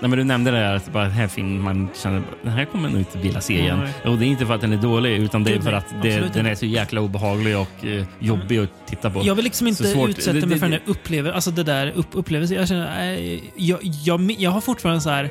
Nej, 0.00 0.08
men 0.10 0.18
du 0.18 0.24
nämnde 0.24 0.50
det 0.50 0.56
här, 0.56 0.74
att 0.76 0.92
bara 0.92 1.02
den 1.04 1.12
här 1.12 1.28
filmen 1.28 1.60
man 1.62 1.88
känner 1.94 2.22
den 2.42 2.52
här 2.52 2.64
kommer 2.64 2.88
nog 2.88 2.98
inte 2.98 3.18
vilja 3.18 3.40
se 3.40 3.58
igen. 3.60 3.78
Nej. 3.78 4.12
Och 4.12 4.18
det 4.18 4.24
är 4.24 4.26
inte 4.26 4.46
för 4.46 4.54
att 4.54 4.60
den 4.60 4.72
är 4.72 4.76
dålig, 4.76 5.16
utan 5.18 5.44
det 5.44 5.54
är 5.54 5.60
för 5.60 5.72
att 5.72 5.94
det, 6.02 6.34
den 6.34 6.46
är 6.46 6.54
så 6.54 6.66
jäkla 6.66 7.00
obehaglig 7.00 7.56
och 7.58 7.84
eh, 7.84 8.04
jobbig 8.18 8.58
att 8.58 8.86
titta 8.86 9.10
på. 9.10 9.20
Jag 9.24 9.34
vill 9.34 9.44
liksom 9.44 9.66
inte 9.66 9.84
svårt. 9.84 10.08
utsätta 10.10 10.32
Det- 10.32 10.40
mig 10.46 10.48
det- 10.48 10.58
för 10.60 10.66
den 10.68 10.70
där 10.70 10.92
upplevelsen. 10.92 11.34
Alltså 11.34 11.50
det 11.50 11.62
där 11.62 11.92
upp, 11.94 12.06
upplevelsen. 12.12 12.56
Jag 12.56 12.68
känner, 12.68 13.12
äh, 13.14 13.38
jag, 13.56 13.78
jag, 13.82 14.30
jag 14.38 14.50
har 14.50 14.60
fortfarande 14.60 15.00
så 15.00 15.10
här 15.10 15.30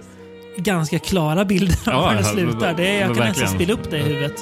ganska 0.58 1.00
klara 1.00 1.46
bilder 1.46 1.78
av 1.94 2.04
Ja, 2.04 2.10
hur 2.10 2.18
det 2.18 2.24
slutar. 2.24 2.74
Det, 2.74 2.94
jag 2.94 3.16
kan 3.18 3.28
nästan 3.28 3.48
spela 3.48 3.74
upp 3.74 3.92
det 3.92 3.98
i 3.98 4.02
huvudet. 4.04 4.36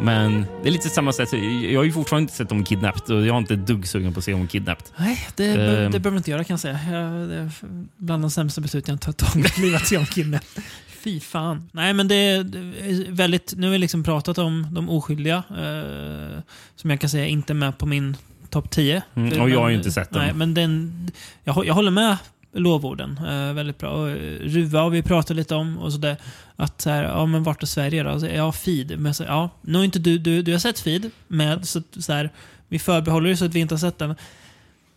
Men 0.00 0.46
det 0.62 0.68
är 0.68 0.72
lite 0.72 0.88
samma 0.88 1.12
sätt. 1.12 1.32
Jag 1.70 1.80
har 1.80 1.84
ju 1.84 1.92
fortfarande 1.92 2.22
inte 2.22 2.34
sett 2.34 2.52
om 2.52 2.64
Kidnapped 2.64 3.16
och 3.16 3.26
jag 3.26 3.32
har 3.34 3.38
inte 3.38 3.56
dugg 3.56 3.86
sugen 3.88 4.12
på 4.12 4.18
att 4.18 4.24
se 4.24 4.34
om 4.34 4.48
Kidnapped. 4.48 4.86
Nej, 4.96 5.28
det, 5.36 5.44
Ehm. 5.46 5.92
det 5.92 6.00
behöver 6.00 6.10
jag 6.10 6.16
inte 6.16 6.30
göra 6.30 6.44
kan 6.44 6.54
jag 6.54 6.60
säga. 6.60 6.80
Jag, 6.92 7.28
det 7.28 7.34
är 7.34 7.50
bland 7.96 8.22
de 8.24 8.30
sämsta 8.30 8.60
beslut 8.60 8.88
jag 8.88 9.00
tagit 9.00 9.34
i 9.36 9.38
mitt 9.38 9.58
liv 9.58 9.74
att 9.74 9.86
se 9.86 9.96
om 9.96 10.06
Kidnap. 10.06 10.42
Fy 11.04 11.20
fan. 11.20 11.68
Nej, 11.72 11.94
men 11.94 12.08
det 12.08 12.14
är 12.14 12.38
är 12.40 13.12
väldigt... 13.12 13.54
Nu 13.56 13.66
har 13.66 13.72
vi 13.72 13.78
liksom 13.78 14.02
pratat 14.04 14.38
om 14.38 14.66
de 14.70 14.88
oskyldiga. 14.90 15.36
Eh, 15.50 16.40
som 16.76 16.90
jag 16.90 17.00
kan 17.00 17.10
säga 17.10 17.26
inte 17.26 17.52
är 17.52 17.54
med 17.54 17.78
på 17.78 17.86
min 17.86 18.16
topp 18.50 18.70
10. 18.70 19.02
Mm, 19.14 19.40
och 19.40 19.50
jag 19.50 19.60
har 19.60 19.68
ju 19.68 19.76
inte 19.76 19.90
sett 19.92 20.10
den. 20.10 20.22
Nej, 20.22 20.32
men 20.34 20.54
den, 20.54 21.10
jag, 21.44 21.66
jag 21.66 21.74
håller 21.74 21.90
med 21.90 22.16
lovorden. 22.52 23.20
Eh, 23.28 23.52
väldigt 23.54 23.78
bra. 23.78 23.90
Och, 23.90 24.08
Ruva 24.40 24.80
har 24.80 24.90
vi 24.90 25.02
pratat 25.02 25.36
lite 25.36 25.54
om. 25.54 25.78
och 25.78 25.92
så 25.92 25.98
där, 25.98 26.16
Att 26.60 26.80
så 26.80 26.90
här, 26.90 27.02
ja 27.02 27.26
men 27.26 27.42
vart 27.42 27.62
är 27.62 27.66
Sverige 27.66 28.02
då? 28.02 28.10
Alltså, 28.10 28.28
Ja, 28.28 28.52
Feed. 28.52 28.98
Men 28.98 29.14
så, 29.14 29.24
ja, 29.24 29.50
nu 29.60 29.78
inte 29.84 29.98
du, 29.98 30.18
du, 30.18 30.42
du 30.42 30.52
har 30.52 30.58
sett 30.58 30.80
Feed. 30.80 31.10
Med, 31.28 31.68
så, 31.68 31.82
så 31.98 32.12
här, 32.12 32.30
vi 32.68 32.78
förbehåller 32.78 33.32
oss 33.32 33.42
att 33.42 33.54
vi 33.54 33.60
inte 33.60 33.74
har 33.74 33.78
sett 33.80 33.98
den. 33.98 34.14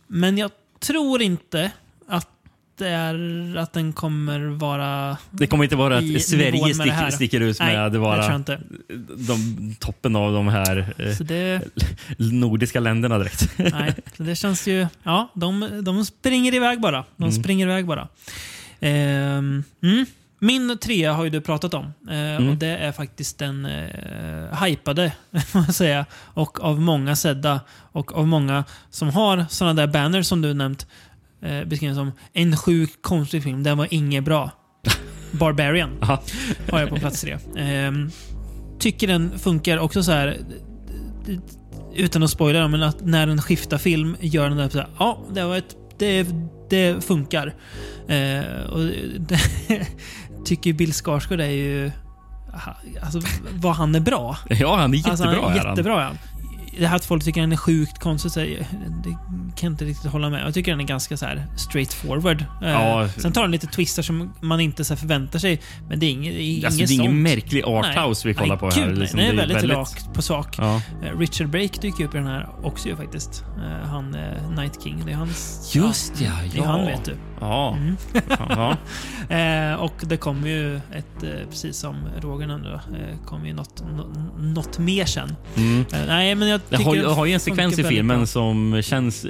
Men 0.08 0.38
jag 0.38 0.52
tror 0.80 1.22
inte 1.22 1.72
att 2.08 2.28
det 2.78 2.88
är 2.88 3.56
att 3.58 3.74
den 3.74 3.94
kommer 3.94 4.40
vara... 4.40 5.18
Det 5.32 5.48
kommer 5.48 5.64
inte 5.64 5.76
vara 5.76 5.98
att 5.98 6.22
Sverige 6.22 6.78
med 6.78 6.88
det 6.88 6.92
här. 6.92 7.10
stick, 7.10 7.16
sticker 7.16 7.40
ut 7.42 7.60
Nej, 7.60 7.76
med 7.76 7.86
att 7.86 7.92
det 7.92 7.98
tror 7.98 8.02
vara 8.02 8.28
de, 9.18 9.76
toppen 9.80 10.16
av 10.16 10.34
de 10.34 10.48
här 10.48 10.94
eh, 10.98 11.18
det, 11.20 11.62
nordiska 12.18 12.80
länderna 12.80 13.18
direkt. 13.18 13.50
nej, 13.58 13.94
så 14.18 14.24
det 14.24 14.36
känns 14.36 14.68
ju... 14.68 14.88
Ja, 15.04 15.32
de, 15.34 15.80
de 15.84 16.06
springer 16.06 16.54
iväg 16.54 16.82
bara. 16.82 17.06
De 17.18 17.24
Mm. 17.24 17.44
springer 17.44 17.68
iväg 17.68 17.86
bara. 17.86 18.08
Ehm, 18.80 19.64
mm. 19.84 20.06
Min 20.44 20.78
trea 20.78 21.14
har 21.14 21.24
ju 21.24 21.30
du 21.30 21.42
pratat 21.42 21.74
om. 21.74 21.94
Eh, 22.10 22.16
Mm. 22.32 22.50
Och 22.50 22.56
det 22.58 22.78
är 22.78 22.92
faktiskt 22.92 23.40
den 23.40 23.66
eh, 23.66 24.64
hypade, 24.64 25.12
man 25.54 25.74
säga. 25.74 26.06
Och 26.14 26.64
av 26.64 26.82
många 26.82 27.16
sedda. 27.16 27.60
Och 27.92 28.18
av 28.18 28.28
många 28.28 28.64
som 28.90 29.10
har 29.10 29.46
sådana 29.50 29.74
där 29.74 29.88
banners 29.88 30.26
som 30.28 30.42
du 30.42 30.54
nämnt. 30.54 30.88
Eh, 31.42 31.64
beskrivna 31.64 31.96
som 31.96 32.12
en 32.34 32.58
sjuk 32.58 33.02
konstig 33.02 33.44
film. 33.44 33.64
Den 33.64 33.78
var 33.78 33.88
inget 33.92 34.24
bra. 34.24 34.52
Barbarian. 35.32 35.90
Har 36.72 36.80
jag 36.80 36.90
på 36.90 36.96
plats 36.96 37.22
tre. 37.22 37.38
Ehm, 37.58 38.12
tycker 38.80 39.08
den 39.08 39.40
funkar 39.40 39.78
också 39.78 40.04
så 40.04 40.12
här 40.12 40.38
utan 41.96 42.24
att 42.24 42.30
spoila, 42.30 42.68
men 42.68 42.84
att 42.84 43.06
när 43.06 43.28
den 43.28 43.42
skiftar 43.42 43.78
film 43.78 44.16
gör 44.20 44.50
den 44.50 44.58
där 44.58 44.70
så 44.70 44.78
här, 44.78 44.88
ja, 45.00 45.26
det 45.34 45.44
var 45.44 45.58
ett, 45.58 45.76
det, 45.98 46.28
det 46.70 47.06
funkar. 47.06 47.54
Eh, 48.08 48.64
och 48.70 48.80
det, 49.20 49.40
tycker 50.46 50.74
Bill 50.74 50.94
Skarsgård 50.94 51.40
är 51.42 51.46
ju, 51.50 51.92
alltså 53.02 53.22
vad 53.54 53.76
han 53.76 53.96
är 53.96 54.00
bra. 54.00 54.38
Ja, 54.50 54.76
han 54.76 54.94
är 54.94 54.98
jättebra. 54.98 55.12
Alltså, 55.12 55.26
han 55.26 55.34
är 55.36 55.40
är 55.40 55.60
han. 55.66 55.70
jättebra. 55.70 56.12
Det 56.80 56.88
här 56.88 56.96
att 56.96 57.06
folk 57.06 57.24
tycker 57.24 57.42
den 57.42 57.52
är 57.52 57.56
sjukt 57.58 58.00
konstig, 58.00 58.32
så 58.32 58.40
det 58.40 58.58
kan 59.56 59.56
jag 59.62 59.72
inte 59.74 59.86
riktigt 59.86 60.12
hålla 60.12 60.30
med. 60.30 60.46
Jag 60.46 60.54
tycker 60.54 60.72
den 60.72 60.80
är 60.82 60.86
ganska 60.86 61.18
så 61.18 61.26
här 61.26 61.46
straight 61.58 61.94
forward. 61.94 62.42
Eh, 62.64 62.70
Ja. 62.70 63.08
Sen 63.18 63.32
tar 63.32 63.42
den 63.42 63.52
lite 63.52 63.68
twister 63.68 64.02
som 64.04 64.34
man 64.42 64.60
inte 64.60 64.84
så 64.86 64.96
förväntar 64.96 65.40
sig. 65.40 65.62
Men 65.90 66.00
det 66.00 66.06
är 66.06 66.12
inget, 66.12 66.34
det 66.34 66.42
är 66.44 66.66
Alltså, 66.66 66.80
inget 66.80 66.90
det 66.90 66.96
är 66.96 67.00
ingen 67.04 67.22
märklig 67.22 67.64
arthouse 67.66 68.28
vi 68.28 68.34
kollar 68.34 68.48
nej, 68.48 68.58
på 68.58 68.66
gud, 68.66 68.76
här. 68.76 68.86
nej. 68.88 68.96
Liksom, 69.00 69.18
Den 69.20 69.28
är 69.28 69.32
det 69.48 69.54
väldigt, 69.54 69.72
rakt 69.72 70.14
på 70.14 70.22
sak. 70.22 70.56
Ja. 70.58 70.82
Eh, 71.04 71.20
Richard 71.20 71.50
Brake 71.50 71.82
dyker 71.82 72.04
upp 72.06 72.16
i 72.16 72.18
den 72.18 72.28
här 72.28 72.50
också 72.64 72.88
ju 72.90 72.96
faktiskt. 72.96 73.44
Eh, 73.58 73.88
han 73.90 74.12
Night 74.56 74.84
King. 74.84 75.04
Det 75.06 75.12
är 75.12 75.16
hans... 75.16 75.72
Just 75.76 76.22
ja, 76.22 76.32
Det 76.52 76.58
ja. 76.58 76.64
är 76.64 76.68
han 76.68 76.86
vet 76.86 77.06
du. 77.06 77.18
Ja. 77.42 77.76
Mm. 77.78 77.98
ja. 78.40 78.78
Eh, 79.30 79.74
och 79.74 79.94
det 80.02 80.18
kommer 80.18 80.48
ju 80.48 80.76
ett, 80.76 81.24
eh, 81.24 81.30
precis 81.50 81.78
som 81.78 81.96
Roger 82.22 82.48
nämnde, 82.48 82.70
då, 82.70 82.76
eh, 82.76 83.26
kommer 83.26 83.48
ju 83.48 83.54
något, 83.54 83.84
nå- 83.98 84.14
något 84.40 84.80
mer 84.80 85.06
sen. 85.06 85.36
Mm. 85.56 85.86
Eh, 85.94 86.00
nej, 86.08 86.36
men 86.36 86.48
jag 86.48 86.62
Jag 86.70 86.80
har, 86.80 86.96
jag 86.96 87.10
har 87.10 87.26
ju 87.26 87.34
en 87.34 87.40
sekvens 87.40 87.80
i 87.80 87.84
filmen 87.84 88.18
bra. 88.18 88.26
som 88.26 88.82
känns... 88.84 89.26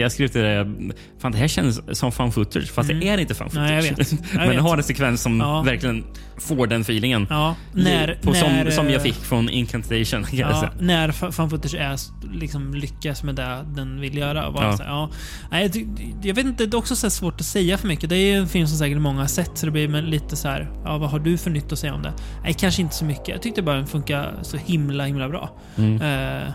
Jag 0.00 0.12
skrev 0.12 0.28
till 0.28 0.40
det, 0.40 0.72
fan 1.18 1.32
det 1.32 1.38
här 1.38 1.48
känns 1.48 1.98
som 1.98 2.12
fan 2.12 2.32
footage, 2.32 2.70
fast 2.72 2.90
Mm. 2.90 3.00
det 3.00 3.08
är 3.08 3.18
inte 3.18 3.34
fan 3.34 3.50
footage. 3.50 3.68
Nej, 3.70 3.86
jag 3.86 3.96
vet. 3.96 4.12
Jag 4.12 4.18
Men 4.34 4.40
vet. 4.48 4.50
den 4.56 4.60
har 4.64 4.76
en 4.76 4.82
sekvens 4.82 5.22
som 5.22 5.40
Ja. 5.40 5.62
verkligen 5.62 6.04
får 6.38 6.66
den 6.66 6.80
feelingen. 6.80 7.26
Ja, 7.30 7.54
när, 7.72 8.18
på, 8.22 8.30
när, 8.32 8.64
som, 8.64 8.72
som 8.72 8.86
jag 8.86 8.94
eh, 8.96 9.02
fick 9.02 9.14
från 9.14 9.48
Incantation. 9.48 10.26
Ja, 10.32 10.70
när 10.80 11.08
fa- 11.08 11.30
fan 11.32 11.50
footage 11.50 11.74
är, 11.74 11.96
liksom 12.34 12.74
lyckas 12.74 13.22
med 13.22 13.34
det 13.34 13.64
den 13.76 14.00
vill 14.00 14.16
göra. 14.18 14.50
Bara 14.50 14.64
Ja. 14.66 14.76
så 14.76 14.82
ja. 14.82 15.10
Nej, 15.50 15.70
jag, 15.74 16.16
jag 16.22 16.34
vet 16.34 16.46
inte, 16.46 16.66
det 16.66 16.74
är 16.74 16.78
också 16.78 16.96
så 16.96 17.10
svårt 17.16 17.40
att 17.40 17.46
säga 17.46 17.78
för 17.78 17.88
mycket. 17.88 18.10
Det 18.10 18.16
är 18.16 18.36
en 18.36 18.48
film 18.48 18.66
som 18.66 18.78
säkert 18.78 18.98
många 18.98 19.20
har 19.20 19.26
sett, 19.26 19.58
så 19.58 19.66
det 19.66 19.72
blir 19.72 20.02
lite 20.02 20.36
så 20.36 20.48
här, 20.48 20.70
ja, 20.84 20.98
vad 20.98 21.10
har 21.10 21.18
du 21.18 21.38
för 21.38 21.50
nytt 21.50 21.72
att 21.72 21.78
säga 21.78 21.94
om 21.94 22.02
det? 22.02 22.12
Nej, 22.42 22.54
kanske 22.54 22.82
inte 22.82 22.94
så 22.94 23.04
mycket. 23.04 23.28
Jag 23.28 23.42
tyckte 23.42 23.62
bara 23.62 23.76
den 23.76 23.86
funkar 23.86 24.34
så 24.42 24.56
himla, 24.56 25.04
himla 25.04 25.28
bra. 25.28 25.50
Mm. 25.76 26.02
Eh, 26.02 26.52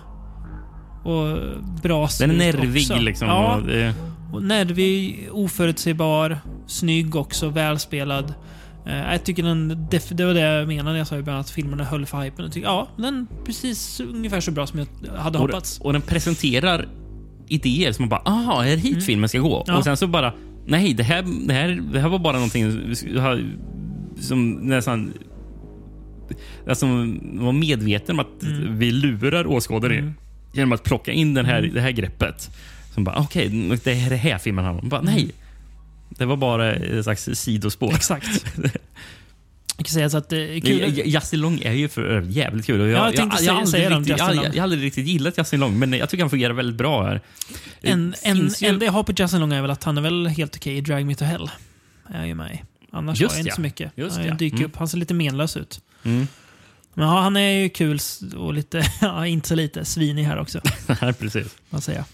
och 1.04 1.38
bra 1.84 2.08
Den 2.20 2.32
är 2.32 2.52
slut 2.52 2.62
nervig 2.62 2.82
också. 2.92 3.04
liksom. 3.04 3.28
Ja, 3.28 3.56
och 3.56 3.68
det, 3.68 3.94
och 4.34 4.44
nervig, 4.44 5.30
oförutsägbar, 5.32 6.38
snygg 6.68 7.16
också, 7.16 7.50
välspelad. 7.50 8.34
Eh, 8.86 9.12
jag 9.12 9.24
tycker 9.24 9.44
den, 9.44 9.88
det, 9.92 10.22
var 10.22 10.34
det 10.34 10.40
jag 10.40 10.68
menade 10.68 10.92
när 10.92 10.98
jag 10.98 11.08
sa 11.08 11.18
ibland 11.18 11.40
att 11.40 11.50
filmerna 11.50 11.84
höll 11.84 12.06
för 12.06 12.22
hypen. 12.22 12.46
Jag 12.46 12.54
tycker, 12.54 12.68
ja, 12.68 12.88
den 12.98 13.28
är 13.32 13.46
precis 13.46 14.00
ungefär 14.00 14.40
så 14.40 14.52
bra 14.52 14.68
som 14.68 14.80
jag 14.80 15.14
hade 15.18 15.38
och, 15.38 15.46
hoppats. 15.46 15.80
och 15.80 15.94
den 15.94 16.02
presenterar 16.02 16.88
idéer 17.48 17.92
som 17.92 18.04
man 18.04 18.10
bara, 18.10 18.22
aha, 18.26 18.66
är 18.66 18.70
det 18.70 18.82
hit 18.82 19.06
filmen 19.06 19.30
ska 19.30 19.40
gå? 19.40 19.56
Mm. 19.56 19.64
Ja. 19.68 19.78
Och 19.78 19.84
sen 19.84 19.98
så 19.98 20.08
bara, 20.08 20.34
nej, 20.66 20.94
det 20.94 21.04
här, 21.04 21.48
det 21.48 21.54
här, 21.54 21.82
det 21.94 22.00
här 22.00 22.10
var 22.10 22.20
bara 22.20 22.34
någonting 22.34 22.96
som 24.20 24.52
nästan... 24.52 25.14
Alltså, 26.68 26.86
var 27.34 27.52
medveten 27.52 28.16
om 28.16 28.20
att 28.20 28.44
Mm. 28.44 28.78
vi 28.80 28.92
lurar 28.92 29.48
åskådare 29.48 30.14
genom 30.54 30.72
att 30.72 30.84
plocka 30.84 31.12
in 31.12 31.34
den 31.34 31.46
här, 31.46 31.60
Mm. 31.60 31.74
det 31.74 31.82
här 31.82 31.92
greppet. 31.92 32.50
Som 32.94 33.04
bara, 33.04 33.16
okej, 33.20 33.50
det 33.84 33.92
är 33.92 34.10
det 34.10 34.16
här 34.16 34.38
filmen 34.38 34.66
handlar 34.66 34.84
om. 34.84 34.90
Bara, 34.90 35.02
nej, 35.02 35.32
det 36.10 36.26
var 36.26 36.38
bara 36.38 36.74
ett 36.74 37.04
slags 37.04 37.30
sidospår. 37.34 37.94
Exakt. 37.94 38.46
Jag 39.82 39.86
kan 39.86 39.94
säga 39.94 40.10
så 40.10 40.18
att 40.18 40.32
J- 40.32 40.62
kul. 40.62 41.02
Justin 41.06 41.40
Long 41.40 41.60
är 41.62 41.72
ju 41.72 41.90
för 41.90 42.22
jävligt 42.22 42.66
kul. 42.66 42.82
Och 42.82 42.88
jag, 42.88 43.00
Ja, 43.00 43.06
jag 43.06 43.16
tänkte 43.16 43.38
säga- 43.38 43.52
har 43.52 43.58
aldrig 43.60 43.72
säga 43.72 43.90
det 43.90 43.96
om 43.96 44.02
riktigt, 44.04 44.20
Justin 44.20 44.28
jag, 44.28 44.36
Long. 44.44 44.46
jag 44.54 44.62
har 44.62 44.64
aldrig 44.64 44.84
riktigt 44.84 45.08
gillat 45.08 45.38
Justin 45.38 45.60
Long, 45.60 45.80
men 45.80 45.94
jag 45.94 46.10
tycker 46.10 46.24
han 46.24 46.30
fungerar 46.30 46.54
väldigt 46.54 46.76
bra 46.76 47.04
här. 47.04 47.22
Det 47.82 47.90
En, 47.90 48.16
en, 48.24 48.36
finns 48.38 48.64
ju- 48.64 48.68
enda 48.68 48.86
jag 48.86 48.92
har 48.92 49.04
på 49.04 49.12
Justin 49.18 49.40
Long 49.40 49.54
är 49.54 49.62
väl 49.62 49.72
att 49.72 49.84
han 49.84 49.98
är 49.98 50.02
väl 50.02 50.28
helt 50.28 50.56
okej 50.56 50.78
i 50.78 50.82
Drag 50.82 51.06
Me 51.06 51.16
To 51.16 51.26
Hell. 51.26 51.50
Är 52.10 52.18
jag 52.20 52.28
ju 52.28 52.36
med 52.36 52.52
i. 52.56 52.62
Annars 52.92 53.22
Just 53.22 53.32
har 53.34 53.38
jag 53.38 53.42
inte 53.42 53.50
ja. 53.50 53.56
så 53.56 53.62
mycket. 53.62 53.92
Just 53.96 54.18
han 54.18 54.26
ja. 54.28 54.34
dyker 54.34 54.58
Mm. 54.58 54.66
upp. 54.70 54.76
Han 54.76 54.88
ser 54.88 54.98
lite 54.98 55.14
menlös 55.14 55.58
ut. 55.58 55.80
Mm. 56.04 56.28
Men 56.94 57.08
ja, 57.08 57.20
han 57.22 57.38
är 57.38 57.50
ju 57.62 57.70
kul 57.70 57.96
s- 57.96 58.22
och 58.38 58.54
lite, 58.54 58.84
ja, 59.02 59.28
inte 59.28 59.48
så 59.48 59.56
lite, 59.56 59.86
svinig 59.86 60.24
här 60.24 60.40
också. 60.40 60.62
Nej, 61.02 61.14
precis. 61.14 61.56
vad 61.70 61.84
säga. 61.84 62.06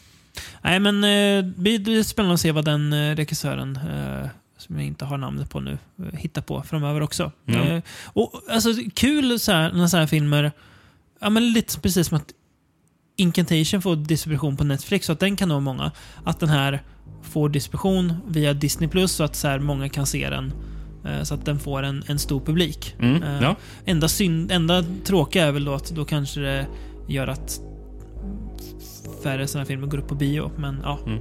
Nej, 0.61 0.79
men 0.79 1.03
eh, 1.03 1.43
det 1.43 1.79
blir 1.79 2.03
spännande 2.03 2.33
att 2.33 2.41
se 2.41 2.51
vad 2.51 2.65
den 2.65 2.93
eh, 2.93 3.15
regissören, 3.15 3.75
eh, 3.75 4.29
som 4.57 4.75
jag 4.75 4.85
inte 4.85 5.05
har 5.05 5.17
namnet 5.17 5.49
på 5.49 5.59
nu, 5.59 5.77
eh, 5.99 6.19
hittar 6.19 6.41
på 6.41 6.61
framöver 6.61 7.01
också. 7.01 7.31
Ja. 7.45 7.59
Eh, 7.59 7.81
och 8.03 8.41
alltså 8.49 8.69
kul 8.93 9.39
så 9.39 9.51
här, 9.51 9.71
när 9.71 9.87
så 9.87 9.97
här 9.97 10.07
filmer, 10.07 10.51
ja 11.21 11.29
men 11.29 11.51
lite 11.51 11.79
precis 11.79 12.07
som 12.07 12.17
att 12.17 12.33
Incantation 13.15 13.81
får 13.81 13.95
distribution 13.95 14.57
på 14.57 14.63
Netflix, 14.63 15.05
så 15.05 15.11
att 15.13 15.19
den 15.19 15.35
kan 15.35 15.49
nå 15.49 15.59
många. 15.59 15.91
Att 16.23 16.39
den 16.39 16.49
här 16.49 16.81
får 17.23 17.49
distribution 17.49 18.13
via 18.27 18.53
Disney 18.53 18.89
Plus 18.89 19.11
så 19.11 19.23
att 19.23 19.35
så 19.35 19.47
här 19.47 19.59
många 19.59 19.89
kan 19.89 20.05
se 20.05 20.29
den. 20.29 20.53
eh, 21.05 21.23
Så 21.23 21.33
att 21.33 21.45
den 21.45 21.59
får 21.59 21.83
en, 21.83 22.03
en 22.07 22.19
stor 22.19 22.39
publik. 22.39 22.95
Mm. 22.99 23.23
Eh, 23.23 23.41
Ja. 23.41 23.55
Enda, 23.85 24.07
synd, 24.07 24.51
enda 24.51 24.83
tråkiga 25.05 25.45
är 25.45 25.51
väl 25.51 25.65
då 25.65 25.73
att 25.73 25.89
då 25.89 26.05
kanske 26.05 26.39
det 26.39 26.67
gör 27.07 27.27
att 27.27 27.59
färre 29.23 29.47
sådana 29.47 29.65
filmer 29.65 29.87
går 29.87 29.97
upp 29.97 30.07
på 30.07 30.15
bio. 30.15 30.51
Men 30.57 30.79
ja, 30.83 30.99
Mm. 31.05 31.19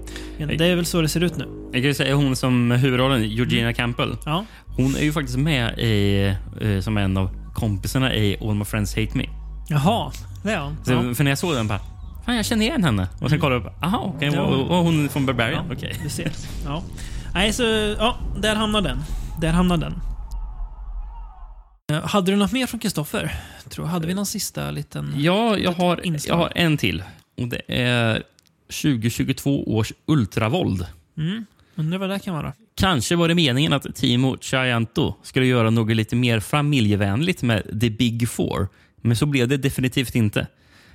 det 0.58 0.66
är 0.66 0.76
väl 0.76 0.86
så 0.86 1.00
det 1.00 1.08
ser 1.08 1.20
ut 1.25 1.36
nu. 1.36 1.44
Jag 1.65 1.73
kan 1.73 1.83
ju 1.83 1.94
säga 1.94 2.15
hon 2.15 2.36
som 2.36 2.70
huvudrollen, 2.70 3.23
Eugenia 3.23 3.73
Campbell. 3.73 4.16
Ja, 4.25 4.44
Hon 4.66 4.97
är 4.97 5.00
ju 5.02 5.12
faktiskt 5.12 5.39
med 5.39 5.78
i, 5.78 6.25
eh, 6.60 6.81
som 6.81 6.97
en 6.97 7.16
av 7.16 7.31
kompisarna 7.55 8.15
i 8.15 8.36
All 8.41 8.55
My 8.55 8.65
Friends 8.65 8.97
Hate 8.97 9.18
Me. 9.18 9.25
Jaha, 9.68 10.12
det 10.42 10.52
är 10.52 10.60
hon. 10.60 10.76
Så, 10.84 10.92
Ja. 10.92 11.15
För 11.15 11.25
när 11.25 11.31
jag 11.31 11.39
såg 11.39 11.55
den 11.55 11.68
bara, 11.68 11.81
fan 12.26 12.36
jag 12.36 12.44
känner 12.47 12.65
igen 12.66 12.84
henne. 12.84 13.08
Och 13.20 13.31
sen 13.31 13.41
kollade 13.41 13.60
jag 13.60 13.66
upp, 13.66 13.84
aha 13.84 14.12
okej, 14.16 14.31
Ja. 14.34 14.50
var, 14.50 14.65
var 14.65 14.83
hon 14.83 15.08
från 15.08 15.26
Barbarian? 15.26 15.65
Ja, 15.68 15.75
Okej. 15.76 15.97
Du 16.02 16.08
ser. 16.08 16.33
Ja. 16.65 16.83
Nej, 17.34 17.52
så 17.52 17.62
ja, 17.99 18.16
där 18.41 18.57
hamnar 18.57 18.81
den. 18.81 18.99
Där 19.41 19.52
hamnar 19.52 19.76
den. 19.76 19.94
Eh, 21.92 22.07
Hade 22.08 22.31
du 22.33 22.36
något 22.36 22.52
mer 22.52 22.66
från 22.66 22.81
Kristoffer? 22.81 23.34
Hade 23.86 24.07
vi 24.07 24.15
någon 24.15 24.26
sista 24.26 24.70
liten... 24.70 25.12
Ja, 25.16 25.57
jag 25.58 25.73
har, 25.73 26.00
jag 26.26 26.36
har 26.36 26.52
en 26.55 26.76
till. 26.76 27.02
Och 27.36 27.48
det 27.48 27.60
är 27.68 28.23
2022 28.68 29.76
års 29.76 29.92
ultravåld. 30.06 30.86
Mm. 31.18 31.44
Undrar 31.74 31.98
vad 31.98 32.10
det 32.10 32.18
kan 32.18 32.34
vara. 32.34 32.52
Kanske 32.74 33.16
var 33.16 33.28
det 33.28 33.34
meningen 33.34 33.73
att 33.73 33.94
Timo 33.94 34.36
Chianto 34.40 35.15
skulle 35.23 35.47
göra 35.47 35.70
något 35.70 35.97
lite 35.97 36.16
mer 36.16 36.40
familjevänligt 36.40 37.42
med 37.42 37.81
The 37.81 37.90
Big 37.90 38.28
Four. 38.28 38.68
Men 39.02 39.16
så 39.16 39.26
blev 39.26 39.48
det 39.48 39.56
definitivt 39.56 40.15
inte. 40.15 40.47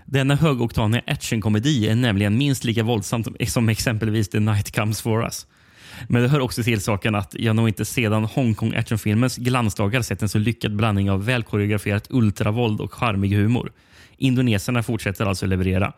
Denna 0.06 0.36
högoktaniga 0.36 1.02
actionkomedi 1.08 1.88
är 1.88 1.96
nämligen 1.96 2.38
minst 2.38 2.64
lika 2.64 2.84
våldsam 2.84 3.24
som- 3.48 3.70
exempelvis 3.70 4.30
The 4.30 4.40
Night 4.40 4.76
Comes 4.76 5.02
For 5.02 5.24
Us. 5.24 5.48
Men 6.10 6.22
det 6.22 6.28
hör 6.28 6.40
också 6.40 6.64
till 6.64 6.82
saken 6.82 7.16
att 7.16 7.36
jag 7.40 7.56
nog 7.56 7.68
inte 7.68 7.86
sedan 7.86 8.24
Hongkong 8.24 8.76
actionfilmens 8.76 9.38
glansdagar 9.38 10.02
sett 10.02 10.22
en 10.22 10.30
så 10.30 10.38
lyckad 10.38 10.76
blandning 10.76 11.12
av 11.12 11.26
välkoreograferat 11.26 12.08
ultravåld 12.10 12.82
och 12.82 12.94
charmig 12.94 13.36
humor. 13.36 13.72
Indoneserna 14.18 14.84
fortsätter 14.84 15.26
alltså 15.26 15.46
leverera. 15.46 15.94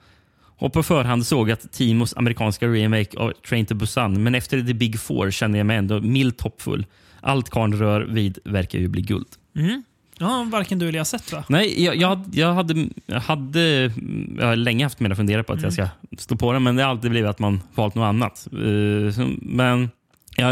Och 0.63 0.73
på 0.73 0.83
förhand 0.83 1.25
såg 1.25 1.51
att 1.51 1.71
Timos 1.71 2.17
amerikanska 2.17 2.67
remake 2.67 3.17
av 3.17 3.31
Train 3.49 3.65
to 3.65 3.75
Busan, 3.75 4.23
men 4.23 4.35
efter 4.35 4.61
The 4.61 4.73
Big 4.73 4.99
Four 4.99 5.31
känner 5.31 5.57
jag 5.57 5.65
mig 5.65 5.77
ändå 5.77 6.01
milt 6.01 6.41
hoppfull. 6.41 6.85
Allt 7.21 7.49
karln 7.49 7.73
rör 7.73 8.01
vid 8.01 8.37
verkar 8.45 8.79
ju 8.79 8.87
bli 8.87 9.01
guld. 9.01 9.27
Mm. 9.55 9.83
Ja, 10.17 10.47
varken 10.51 10.79
du 10.79 10.87
eller 10.89 10.97
jag 10.99 11.07
sett 11.07 11.31
va? 11.33 11.43
Nej, 11.49 11.83
jag, 11.83 11.95
jag, 11.95 12.23
jag, 12.33 12.53
hade, 12.53 12.87
jag 13.05 13.19
hade 13.19 13.91
jag 14.37 14.45
har 14.45 14.55
länge 14.55 14.85
haft 14.85 14.99
mina 14.99 15.15
funderingar 15.15 15.43
på 15.43 15.53
att 15.53 15.61
jag 15.61 15.73
ska 15.73 15.87
stå 16.17 16.35
på 16.35 16.53
den, 16.53 16.63
men 16.63 16.75
det 16.75 16.83
har 16.83 16.89
alltid 16.89 17.11
blivit 17.11 17.29
att 17.29 17.39
man 17.39 17.61
valt 17.75 17.95
något 17.95 18.05
annat. 18.05 18.37
Så- 18.37 19.29
men 19.41 19.89
ja, 20.37 20.51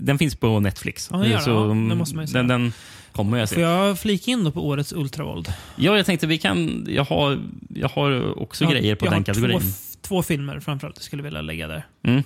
den 0.00 0.18
finns 0.18 0.34
på 0.36 0.60
Netflix. 0.60 1.08
Ja, 1.12 1.18
det 1.18 1.40
så 1.40 1.50
Ja, 1.50 1.56
det 1.66 1.74
måste 1.74 2.16
man 2.16 2.24
ju 2.24 2.28
säga. 2.28 2.42
den, 2.42 2.48
den 2.62 2.72
kommer 3.12 3.38
jag 3.38 3.48
se. 3.48 3.54
Får 3.54 3.64
jag 3.64 3.98
flika 3.98 4.30
in 4.30 4.44
då 4.44 4.50
på 4.50 4.66
årets 4.66 4.92
ultravåld? 4.92 5.52
Ja, 5.76 5.96
jag 5.96 6.06
tänkte 6.06 6.26
vi 6.26 6.38
kan... 6.38 6.86
Jag 6.90 7.04
har, 7.04 7.38
jag 7.74 7.88
har 7.88 8.38
också 8.42 8.64
Jag- 8.64 8.72
grejer 8.72 8.94
på 8.94 9.06
jag 9.06 9.12
den 9.12 9.18
har 9.20 9.24
kategorin. 9.24 9.60
Två, 9.60 9.66
f- 9.68 9.96
två 10.02 10.22
filmer 10.22 10.60
framförallt 10.60 10.96
jag 10.96 11.04
skulle 11.04 11.22
vilja 11.22 11.40
lägga 11.42 11.66
där. 11.68 11.86
Mm. 12.04 12.22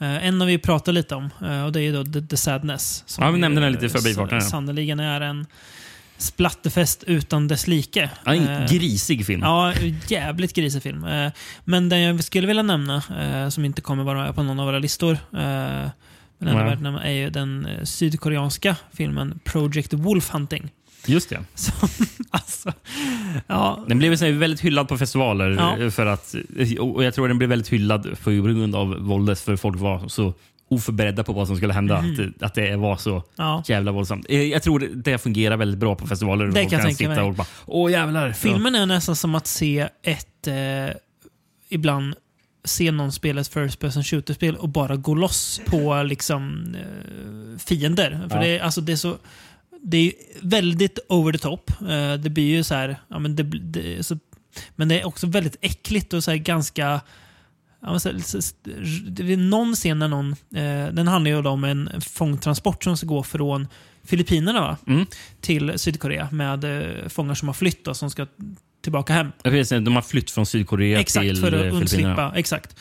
Eh, 0.00 0.26
en 0.26 0.40
har 0.40 0.46
vi 0.48 0.58
pratat 0.58 0.94
lite 0.94 1.14
om 1.14 1.24
och 1.66 1.72
det 1.72 1.80
är 1.82 1.92
då 1.92 2.04
The, 2.04 2.22
The 2.22 2.36
Sadness. 2.36 3.02
som 3.06 3.24
Ja, 3.24 3.30
vi 3.30 3.38
nämnde 3.40 3.60
den 3.60 3.72
lite 3.72 3.86
i 3.86 3.88
förbifarten. 3.88 4.42
Sannerligen 4.42 5.00
är 5.00 5.20
en 5.20 5.46
splatterfest 6.18 7.04
utan 7.06 7.48
dess 7.48 7.66
like. 7.66 8.10
Ja, 8.24 8.34
en 8.34 8.48
Eh, 8.48 8.66
grisig 8.72 9.26
film. 9.26 9.40
Ja, 9.42 9.72
jävligt 10.08 10.52
grisig 10.54 10.82
film. 10.82 11.06
Men 11.64 11.88
den 11.88 12.00
jag 12.00 12.24
skulle 12.24 12.46
vilja 12.46 12.62
nämna, 12.62 13.02
som 13.50 13.64
inte 13.64 13.80
kommer 13.80 14.04
vara 14.04 14.32
på 14.32 14.42
någon 14.42 14.60
av 14.60 14.66
våra 14.66 14.78
listor, 14.78 15.18
men 16.40 16.54
värd 16.56 16.72
att 16.72 16.82
nämna, 16.82 17.04
är 17.04 17.12
ju 17.12 17.30
den 17.30 17.66
eh, 17.66 17.84
sydkoreanska 17.84 18.76
filmen 18.92 19.40
Project 19.44 19.92
Wolf 19.92 20.30
Hunting. 20.30 20.70
Just 21.06 21.30
det. 21.30 21.40
Som, 21.54 21.88
alltså, 22.30 22.72
ja, 23.46 23.84
Den 23.88 23.98
blev 23.98 24.12
väldigt 24.20 24.60
hyllad 24.60 24.88
på 24.88 24.98
festivaler. 24.98 25.50
Ja. 25.50 25.78
eh, 25.78 25.90
för 25.90 26.06
att, 26.06 26.34
och 26.80 27.04
Jag 27.04 27.14
tror 27.14 27.28
den 27.28 27.38
blev 27.38 27.50
väldigt 27.50 27.68
hyllad 27.72 28.16
på 28.24 28.30
grund 28.30 28.74
av 28.76 28.96
våldet, 28.98 29.40
för 29.40 29.56
folk 29.56 29.80
var 29.80 30.08
så 30.08 30.34
oförberedda 30.68 31.24
på 31.24 31.32
vad 31.32 31.46
som 31.46 31.56
skulle 31.56 31.72
hända. 31.72 31.96
Att, 31.96 32.16
det- 32.16 32.46
att 32.46 32.54
det 32.54 32.76
var 32.76 32.96
så 32.96 33.22
ja. 33.36 33.62
jävla 33.66 33.92
våldsamt. 33.92 34.26
Eh, 34.28 34.42
Jag 34.42 34.62
tror 34.62 34.78
det- 34.94 35.18
fungerar 35.18 35.56
väldigt 35.56 35.78
bra 35.80 35.94
på 35.94 36.06
festivaler. 36.06 36.46
Det 36.46 36.52
kan 36.52 36.60
jag 36.62 36.70
tänka 36.82 36.94
sitta 36.96 37.08
mig. 37.10 37.20
och 37.20 37.34
bara 37.34 37.46
Åh 37.66 37.90
jävlar. 37.92 38.32
Filmen 38.32 38.74
är 38.74 38.86
nästan 38.86 39.16
som 39.16 39.34
att 39.34 39.46
se 39.46 39.88
ett, 40.02 40.46
eh, 40.46 40.54
ibland, 41.68 42.14
se 42.64 42.90
någon 42.90 43.12
spela 43.12 43.40
ett 43.40 43.48
first 43.48 43.78
person 43.78 44.04
shooter-spel 44.04 44.56
och 44.56 44.68
bara 44.68 44.96
gå 44.96 45.14
loss 45.14 45.60
på 45.66 46.02
liksom 46.02 46.74
eh, 46.74 47.58
fiender. 47.58 48.26
För 48.30 48.36
Ja. 48.36 48.42
det, 48.42 48.48
är, 48.48 48.60
alltså, 48.60 48.80
det 48.80 48.92
är 48.92 48.96
så... 48.96 49.16
Det 49.82 49.96
är 49.96 50.12
väldigt 50.40 50.98
over 51.08 51.32
the 51.32 51.38
top. 51.38 51.70
Eh, 51.80 52.14
det 52.14 52.30
blir 52.30 52.56
ju 52.56 52.62
så 52.62 52.74
här... 52.74 52.96
Ja, 53.08 53.18
men, 53.18 53.36
det, 53.36 53.42
det, 53.42 54.06
så, 54.06 54.18
men 54.76 54.88
det 54.88 55.00
är 55.00 55.06
också 55.06 55.26
väldigt 55.26 55.56
äckligt 55.60 56.12
och 56.12 56.24
så 56.24 56.36
ganska... 56.36 57.00
Ja, 57.82 57.98
så, 58.00 58.10
det 59.08 59.32
är 59.32 59.36
någon 59.36 59.74
scen 59.74 59.98
när 59.98 60.08
någon... 60.08 60.32
Eh, 60.54 60.92
den 60.92 61.08
handlar 61.08 61.30
ju 61.30 61.46
om 61.46 61.64
en 61.64 62.00
fångtransport 62.00 62.84
som 62.84 62.96
ska 62.96 63.06
gå 63.06 63.22
från 63.22 63.68
Filippinerna 64.04 64.60
va? 64.60 64.76
Mm. 64.86 65.06
till 65.40 65.78
Sydkorea 65.78 66.28
med 66.30 66.64
eh, 66.64 67.08
fångar 67.08 67.34
som 67.34 67.48
har 67.48 67.52
flytt 67.54 67.88
och 67.88 67.96
som 67.96 68.10
ska 68.10 68.26
tillbaka 68.80 69.12
hem. 69.12 69.32
Inte, 69.44 69.78
De 69.78 69.94
har 69.94 70.02
flytt 70.02 70.30
från 70.30 70.46
Sydkorea 70.46 71.00
Exakt, 71.00 71.26
till 71.26 71.40
för 71.40 71.52
att 71.52 71.66
eh, 71.66 71.74
undslippa. 71.74 72.32
Exakt. 72.36 72.76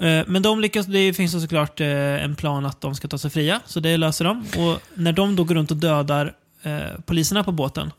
Eh, 0.00 0.22
Men 0.26 0.42
de 0.42 0.60
lyckas, 0.60 0.86
det 0.86 1.12
finns 1.12 1.32
såklart 1.32 1.80
eh, 1.80 2.24
en 2.24 2.36
plan 2.36 2.66
att 2.66 2.80
de 2.80 2.94
ska 2.94 3.08
ta 3.08 3.18
sig 3.18 3.30
fria, 3.30 3.60
så 3.66 3.80
det 3.80 3.96
löser 3.96 4.24
de. 4.24 4.44
Och 4.56 4.80
när 4.94 5.12
de 5.12 5.36
då 5.36 5.44
går 5.44 5.54
runt 5.54 5.70
och 5.70 5.76
dödar 5.76 6.32
poliserna 7.06 7.44
på 7.44 7.52
båten 7.52 7.92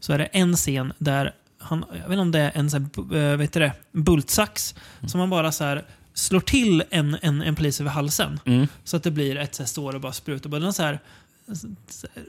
så 0.00 0.12
är 0.12 0.18
det 0.18 0.24
en 0.24 0.56
scen 0.56 0.92
där 0.98 1.32
han, 1.58 1.84
jag 1.88 1.96
vet 1.96 2.10
inte 2.10 2.20
om 2.20 2.32
det 2.32 2.40
är 2.40 2.50
en 2.54 2.70
sån 2.70 2.90
här, 3.12 3.36
vet 3.36 3.52
det, 3.52 3.72
bultsax 3.92 4.74
som 5.06 5.18
man 5.18 5.30
bara 5.30 5.52
så 5.52 5.64
här 5.64 5.84
slår 6.14 6.40
till 6.40 6.82
en, 6.90 7.18
en, 7.22 7.42
en 7.42 7.54
polis 7.54 7.80
över 7.80 7.90
halsen. 7.90 8.40
Mm. 8.44 8.68
Så 8.84 8.96
att 8.96 9.02
det 9.02 9.10
blir 9.10 9.36
ett 9.36 9.54
så 9.54 9.62
här 9.62 9.68
sår 9.68 9.94
och 9.94 10.00
bara 10.00 10.12
sprutar. 10.12 10.50
Bara 10.50 10.60
den 10.60 10.72
så 10.72 10.76
så 10.76 10.82
här 10.82 11.00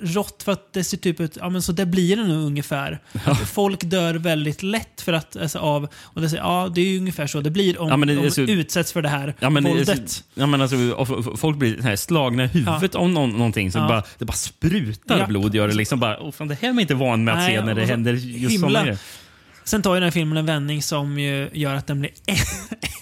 rått 0.01 0.43
för 0.43 0.51
att 0.51 0.73
det 0.73 0.83
ser 0.83 0.97
typ 0.97 1.19
ut, 1.19 1.37
ja 1.41 1.49
men 1.49 1.61
så 1.61 1.71
det 1.71 1.85
blir 1.85 2.15
det 2.17 2.23
nog 2.27 2.45
ungefär. 2.45 2.99
Att 3.25 3.37
Folk 3.49 3.83
dör 3.83 4.13
väldigt 4.15 4.63
lätt 4.63 5.01
för 5.01 5.13
att, 5.13 5.35
alltså, 5.37 5.59
av, 5.59 5.87
och 6.03 6.21
det, 6.21 6.31
ja 6.35 6.71
det 6.75 6.81
är 6.81 6.85
ju 6.85 6.97
ungefär 6.99 7.27
så 7.27 7.41
det 7.41 7.49
blir 7.49 7.81
om 7.81 7.89
Ja, 7.89 7.97
det 8.05 8.15
de 8.15 8.31
så- 8.31 8.41
utsätts 8.41 8.91
för 8.93 9.01
det 9.01 9.09
här 9.09 9.33
Ja, 9.39 9.49
men, 9.49 9.63
det 9.63 9.69
våldet. 9.69 10.09
så- 10.09 10.23
ja, 10.33 10.45
men 10.45 10.61
alltså, 10.61 11.05
folk 11.37 11.57
blir 11.57 11.81
här 11.81 11.95
slagna 11.95 12.43
i 12.43 12.47
huvudet 12.47 12.95
av 12.95 13.09
någon, 13.09 13.31
någonting. 13.31 13.71
Så 13.71 13.77
Ja. 13.77 13.87
bara, 13.87 14.03
det 14.17 14.25
bara 14.25 14.33
sprutar 14.33 15.19
Ja. 15.19 15.27
blod. 15.27 15.55
Gör 15.55 15.67
det 15.67 15.73
liksom 15.75 15.99
bara, 15.99 16.19
oh, 16.19 16.31
fan, 16.31 16.47
det 16.47 16.57
här 16.61 16.69
är 16.69 16.73
man 16.73 16.81
inte 16.81 16.95
van 16.95 17.23
med 17.23 17.33
att 17.33 17.39
Nej, 17.39 17.55
se 17.57 17.65
när 17.65 17.75
det 17.75 17.85
händer 17.85 18.13
just 18.13 18.53
himla- 18.53 18.79
sådana. 18.79 18.97
Sen 19.67 19.81
tar 19.81 19.93
ju 19.93 19.99
den 19.99 20.03
här 20.03 20.11
filmen 20.11 20.37
en 20.37 20.45
vändning 20.45 20.81
som 20.81 21.19
gör 21.53 21.73
att 21.75 21.87
den 21.87 21.99
blir 21.99 22.11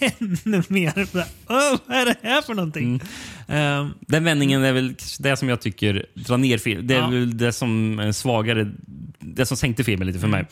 ännu 0.00 0.62
mer 0.68 1.06
Åh, 1.48 1.76
vad 1.86 1.96
är 1.96 2.04
det 2.06 2.16
här 2.22 2.42
för 2.42 2.54
någonting? 2.54 3.00
Mm. 3.48 3.80
Ehm, 3.82 3.90
Den 4.00 4.24
vändningen 4.24 4.64
är 4.64 4.72
väl 4.72 4.94
det 5.18 5.36
som 5.36 5.48
jag 5.48 5.60
tycker 5.60 6.06
drar 6.14 6.38
ner 6.38 6.58
film. 6.58 6.86
Det 6.86 6.94
är 6.94 6.98
Ja. 6.98 7.08
väl 7.08 7.36
det 7.38 7.52
som 7.52 7.98
är 7.98 8.12
svagare, 8.12 8.72
det 9.18 9.46
som 9.46 9.56
sänkte 9.56 9.84
filmen 9.84 10.06
lite 10.06 10.18
för 10.18 10.28
mig. 10.28 10.46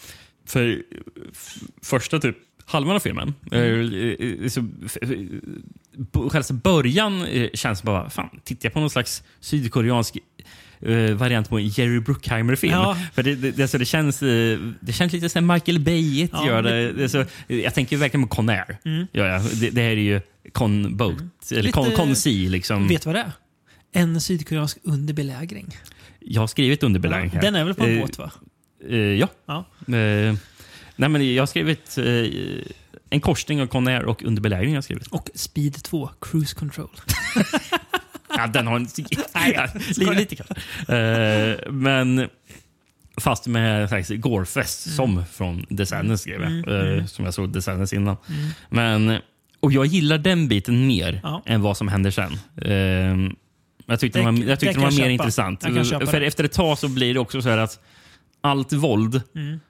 För 0.46 0.82
f- 1.32 1.54
första 1.82 2.18
typ 2.20 2.36
halvan 2.66 2.96
av 2.96 3.00
filmen, 3.00 3.34
eh, 3.52 3.60
eh, 3.60 4.48
så, 4.48 4.66
f- 4.86 4.96
f- 5.02 5.10
b- 5.96 6.20
själva 6.30 6.54
början 6.64 7.24
eh, 7.24 7.50
känns 7.54 7.82
bara, 7.82 8.10
fan, 8.10 8.28
tittar 8.44 8.66
jag 8.66 8.72
på 8.72 8.80
någon 8.80 8.90
slags 8.90 9.22
sydkoreansk 9.40 10.18
eh, 10.84 11.14
variant 11.14 11.48
på 11.48 11.58
en 11.58 11.68
Jerry 11.68 12.00
Bruckheimer-film. 12.00 12.72
Ja. 12.72 12.96
För 13.14 13.22
det, 13.22 13.34
det, 13.34 13.62
alltså, 13.62 13.78
det, 13.78 13.84
känns, 13.84 14.22
eh, 14.22 14.58
det 14.80 14.92
känns 14.92 15.12
lite 15.12 15.28
som 15.28 15.46
Michael 15.46 15.80
Bay 15.80 16.28
Ja, 16.32 16.46
gör 16.46 16.62
det. 16.62 16.92
det 16.92 17.08
så, 17.08 17.24
jag 17.46 17.74
tänker 17.74 17.96
verkligen 17.96 18.28
på 18.28 18.34
Conair. 18.34 18.78
Mm. 18.84 19.06
Ja, 19.12 19.26
ja, 19.26 19.42
det, 19.54 19.70
det 19.70 19.80
här 19.82 19.90
är 19.90 19.96
ju 19.96 20.20
Con 20.52 20.96
Boat, 20.96 21.16
eller 21.50 21.62
Lite- 21.62 21.72
Con, 21.72 21.90
Con 21.90 22.16
Sea. 22.16 22.50
Liksom. 22.50 22.88
Vet 22.88 23.02
du 23.02 23.06
vad 23.08 23.14
det 23.14 23.20
är? 23.20 23.32
En 23.92 24.20
sydkoreansk 24.20 24.78
underbelägring. 24.82 25.76
Jag 26.20 26.42
har 26.42 26.46
skrivit 26.46 26.82
underbelägring 26.82 27.30
här. 27.30 27.42
Den 27.42 27.54
är 27.54 27.64
väl 27.64 27.74
på 27.74 27.84
en 27.84 27.94
Eh, 27.96 28.00
båt 28.00 28.18
va? 28.18 28.30
eh, 28.90 28.96
ja. 28.98 29.28
Ja. 29.46 29.58
Eh, 29.96 30.34
nej, 30.96 31.08
men 31.08 31.34
jag 31.34 31.42
har 31.42 31.46
skrivit 31.46 31.98
eh, 31.98 32.64
en 33.10 33.20
korsning 33.20 33.62
av 33.62 33.66
Conair 33.66 34.04
och 34.04 34.22
underbelägring. 34.22 34.70
Jag 34.70 34.76
har 34.76 34.82
skrivit. 34.82 35.06
Och 35.06 35.30
Speed 35.34 35.82
2, 35.82 36.10
Cruise 36.20 36.54
Control. 36.54 36.88
Ja, 38.36 38.46
den 38.46 38.66
har 38.66 38.76
en... 38.76 38.88
ja, 39.54 40.12
lite, 40.12 40.36
kanske. 40.36 40.54
Eh, 40.96 41.72
men 41.72 42.28
fast 43.20 43.46
med 43.46 43.88
slags 43.88 44.08
Gorefest 44.08 44.86
Mm. 44.86 44.96
som 44.96 45.24
från 45.26 45.76
The 45.76 45.86
Sadness 45.86 46.20
skrev 46.20 46.42
jag. 46.42 46.96
Eh, 46.98 47.04
som 47.06 47.24
jag 47.24 47.34
såg 47.34 47.62
Sadness 47.62 47.92
innan. 47.92 48.16
Men, 48.70 49.18
och 49.60 49.72
jag 49.72 49.86
gillar 49.86 50.18
den 50.18 50.48
biten 50.48 50.86
mer 50.86 51.20
Ja. 51.22 51.42
än 51.46 51.62
vad 51.62 51.76
som 51.76 51.88
händer 51.88 52.10
sen. 52.10 52.32
Eh, 52.62 53.32
jag 53.86 54.00
tyckte 54.00 54.18
Det- 54.18 54.24
den 54.24 54.34
var, 54.40 54.44
jag 54.48 54.60
tyckte 54.60 54.74
den 54.74 54.82
var 54.82 54.90
mer 54.90 54.96
köpa. 54.98 55.10
intressant. 55.10 55.62
För 56.10 56.20
det. 56.20 56.26
efter 56.26 56.44
ett 56.44 56.52
tag 56.52 56.78
så 56.78 56.88
blir 56.88 57.14
det 57.14 57.20
också 57.20 57.42
så 57.42 57.48
här 57.48 57.58
att 57.58 57.78
allt 58.40 58.72
våld 58.72 59.22
Mm. 59.34 59.60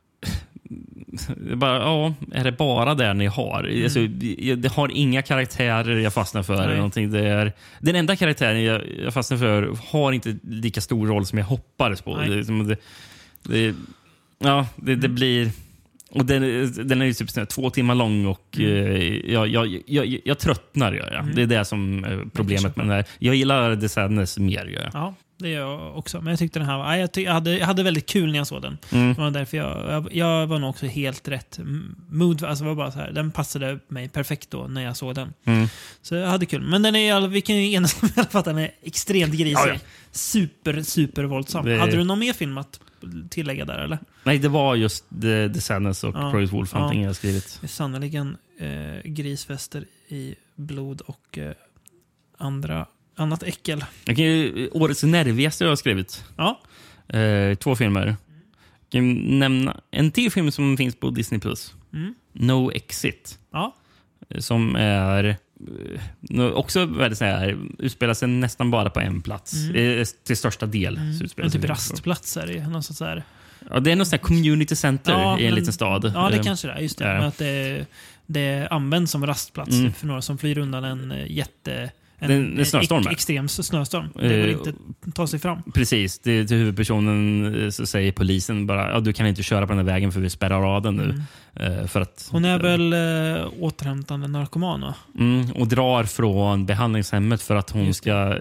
Bara, 1.57 1.79
ja, 1.79 2.15
är 2.33 2.45
det 2.45 2.53
bara 2.53 2.95
det 2.95 3.15
ni 3.15 3.27
har? 3.27 3.71
Alltså, 3.85 4.01
jag- 4.39 4.59
det 4.59 4.69
har 4.73 4.91
inga 4.93 5.23
karaktärer 5.23 5.97
jag 5.99 6.15
fastnar 6.15 6.43
för. 6.43 6.63
Eller 6.63 6.77
någonting. 6.77 7.11
Det 7.11 7.29
är, 7.29 7.53
den 7.81 7.97
enda 7.97 8.17
karaktären 8.17 8.65
jag, 8.65 8.83
jag 9.05 9.15
fastnar 9.15 9.39
för 9.39 9.77
har 9.91 10.13
inte 10.13 10.37
lika 10.43 10.81
stor 10.81 11.07
roll 11.07 11.27
som 11.27 11.39
jag 11.39 11.47
hoppades 11.47 12.03
på. 12.03 12.17
Det, 12.17 12.77
det, 13.43 13.75
ja, 14.39 14.67
det, 14.77 14.95
det 14.97 15.09
blir... 15.09 15.51
Och 16.11 16.25
den, 16.27 16.43
den 16.89 17.03
är 17.03 17.07
ju 17.07 17.13
typ 17.13 17.49
två 17.49 17.71
timmar 17.71 17.95
lång 17.95 18.27
och 18.27 18.57
Mm. 18.59 18.87
eh, 18.87 19.33
jag, 19.33 19.49
jag, 19.49 19.81
jag, 19.87 20.19
jag 20.25 20.39
tröttnar. 20.39 20.93
Gör 20.93 21.13
jag. 21.13 21.35
Det 21.35 21.43
är 21.43 21.47
det 21.47 21.65
som 21.65 22.05
är 22.05 22.25
problemet 22.35 22.77
med 22.77 22.87
den 22.87 22.91
här. 22.93 23.05
Jag 23.19 23.35
gillar 23.35 23.77
The 23.77 23.89
Sadness 23.89 24.39
mer. 24.39 24.65
Gör 24.67 24.83
jag. 24.83 24.91
Ja, 24.95 25.15
det 25.45 25.51
gör 25.51 25.61
jag 25.61 25.99
också. 25.99 26.21
Men 26.21 26.31
jag 26.31 26.39
tyckte 26.39 26.59
den 26.59 26.69
här 26.69 26.79
var... 26.79 26.95
Jag, 26.97 27.11
jag, 27.15 27.33
hade, 27.33 27.59
jag 27.59 27.67
hade 27.67 27.83
väldigt 27.83 28.07
kul 28.07 28.31
när 28.33 28.39
jag 28.39 28.47
såg 28.47 28.63
den. 28.63 28.79
Mm. 28.93 29.15
Det 29.15 29.21
var 29.21 29.31
därför 29.31 29.57
jag, 29.57 29.93
jag, 29.93 30.15
jag 30.15 30.47
var 30.47 30.59
nog 30.59 30.71
också 30.71 30.87
helt 30.87 31.29
rätt 31.29 31.59
mood. 32.11 32.45
Alltså 32.45 32.65
var 32.65 32.75
bara 32.75 32.93
så 32.93 32.99
här, 32.99 33.13
den 33.13 33.31
passade 33.31 33.79
mig 33.89 34.09
perfekt 34.09 34.51
då 34.51 34.67
när 34.67 34.85
jag 34.85 34.97
såg 34.97 35.15
den. 35.15 35.33
Mm. 35.45 35.69
Så 36.03 36.15
jag 36.15 36.29
hade 36.29 36.47
kul. 36.47 36.63
Men 36.63 36.83
den 36.83 36.97
är, 36.97 37.29
vi 37.29 37.41
kan 37.41 37.57
ju 37.57 37.73
enas 37.73 38.03
om 38.03 38.09
i 38.09 38.13
alla 38.17 38.27
fall 38.27 38.39
att 38.39 38.45
den 38.45 38.59
är 38.59 38.71
extremt 38.83 39.33
grisig. 39.35 39.55
Ja, 39.55 39.69
ja. 39.69 39.79
Super, 40.11 40.83
super 40.83 41.25
våldsam. 41.25 41.65
Det- 41.65 41.79
Hade 41.79 41.97
du 41.97 42.05
någon 42.05 42.19
mer 42.19 42.33
film 42.33 42.59
att 42.59 42.81
tillägga 43.31 43.65
där 43.65 43.79
eller? 43.79 43.99
Nej, 44.25 44.39
det 44.39 44.49
var 44.49 44.75
just 44.75 45.05
The, 45.23 45.61
Sadness 45.61 46.05
och 46.05 46.15
Ja. 46.15 46.31
Project 46.31 46.53
Wolf 46.53 46.73
Hunting 46.73 47.01
Ja. 47.01 47.07
jag 47.07 47.17
skrivit. 47.17 47.61
Sannerligen 47.67 48.37
eh, 48.61 49.11
grisfester 49.11 49.85
i 50.09 50.35
blod 50.57 51.01
och 51.01 51.39
eh, 51.39 51.53
andra, 52.39 52.87
annat 53.17 53.43
äckel. 53.43 53.85
Kan 54.05 54.15
ju, 54.17 54.69
årets 54.73 55.03
nervigaste 55.03 55.65
jag 55.65 55.71
har 55.71 55.77
skrivit. 55.77 56.25
Ja, 56.37 56.61
Eh, 57.09 57.55
två 57.55 57.77
filmer. 57.77 58.07
Jag 58.07 58.17
kan 58.91 59.15
nämna 59.39 59.81
en 59.91 60.11
till 60.11 60.31
film 60.33 60.51
som 60.51 60.77
finns 60.77 60.97
på 60.97 61.11
Disney+. 61.11 61.41
Plus. 61.41 61.75
Mm. 61.93 62.15
No 62.33 62.73
Exit. 62.73 63.39
ja. 63.53 63.75
Som 64.39 64.77
är 64.77 65.37
eh, 66.31 66.45
också 66.47 66.87
väldigt 66.87 67.19
så 67.19 67.25
här, 67.25 67.59
utspelar 67.79 68.15
sig 68.15 68.29
nästan 68.29 68.71
bara 68.71 68.91
på 68.91 69.01
en 69.01 69.23
plats. 69.23 69.55
Eh, 69.55 70.05
Till 70.27 70.37
största 70.37 70.67
del. 70.67 70.99
så 71.19 71.25
utspelar 71.25 71.47
En 71.47 71.53
typ 71.53 71.65
rastplats 71.65 72.37
är 72.37 72.47
det. 72.47 72.69
Någon 72.69 72.83
sorts 72.83 72.99
så 72.99 73.05
här. 73.05 73.23
Ja, 73.71 73.81
det 73.81 73.93
är 73.93 73.97
något 73.97 74.09
sånt 74.09 74.23
community 74.23 74.77
center 74.77 75.13
Ja, 75.13 75.39
i 75.39 75.43
en 75.43 75.51
men- 75.51 75.55
liten 75.61 75.73
stad. 75.73 76.13
Ja, 76.15 76.31
det 76.31 76.37
Eh, 76.37 76.43
kanske 76.43 76.69
det 76.69 76.75
är. 76.75 76.79
Just 76.81 76.99
det. 76.99 77.05
ja. 77.05 77.25
Att 77.25 77.39
det, 77.39 77.87
det 78.27 78.69
används 78.71 79.13
som 79.13 79.27
rastplats 79.27 79.73
Mm. 79.73 79.93
för 79.93 80.07
några 80.07 80.23
som 80.23 80.39
flyr 80.39 80.59
undan 80.59 80.85
en 80.85 81.11
eh, 81.13 81.31
jätte... 81.33 81.91
En, 82.25 82.55
Det 82.55 82.57
är 82.57 82.59
en 82.61 82.67
snöstorm 82.67 82.99
ex- 82.99 83.07
här. 83.07 83.13
extrem 83.13 83.49
snöstorm. 83.49 84.09
Det 84.15 84.29
går 84.29 84.35
Eh, 84.35 84.53
inte 84.53 84.73
att 85.07 85.15
ta 85.15 85.27
sig 85.27 85.39
fram. 85.39 85.59
Precis. 85.75 86.19
Det, 86.19 86.47
till 86.47 86.57
huvudpersonen 86.57 87.55
eh, 87.65 87.71
så 87.71 87.87
säger 87.87 88.13
polisen 88.13 88.67
bara 88.67 88.91
ja, 88.91 89.01
du 89.01 89.13
kan 89.13 89.27
inte 89.27 89.43
köra 89.43 89.67
på 89.67 89.73
den 89.73 89.79
här 89.87 89.93
vägen 89.95 90.13
för 90.13 90.21
vi 90.21 90.31
spärrar 90.31 90.77
av 90.77 90.83
den 90.83 90.97
nu. 90.97 91.23
Eh, 91.65 91.87
För 91.87 92.01
att, 92.01 92.31
Mm. 92.33 92.43
Hon 92.43 92.45
är 92.45 92.59
väl 92.59 92.93
äh, 93.43 93.47
återhämtande 93.61 94.29
narkoman? 94.29 94.93
Mm, 95.19 95.51
och 95.53 95.69
drar 95.69 96.05
från 96.05 96.67
behandlingshemmet 96.67 97.43
för 97.43 97.57
att 97.57 97.71
hon 97.71 97.95
ska 97.95 98.39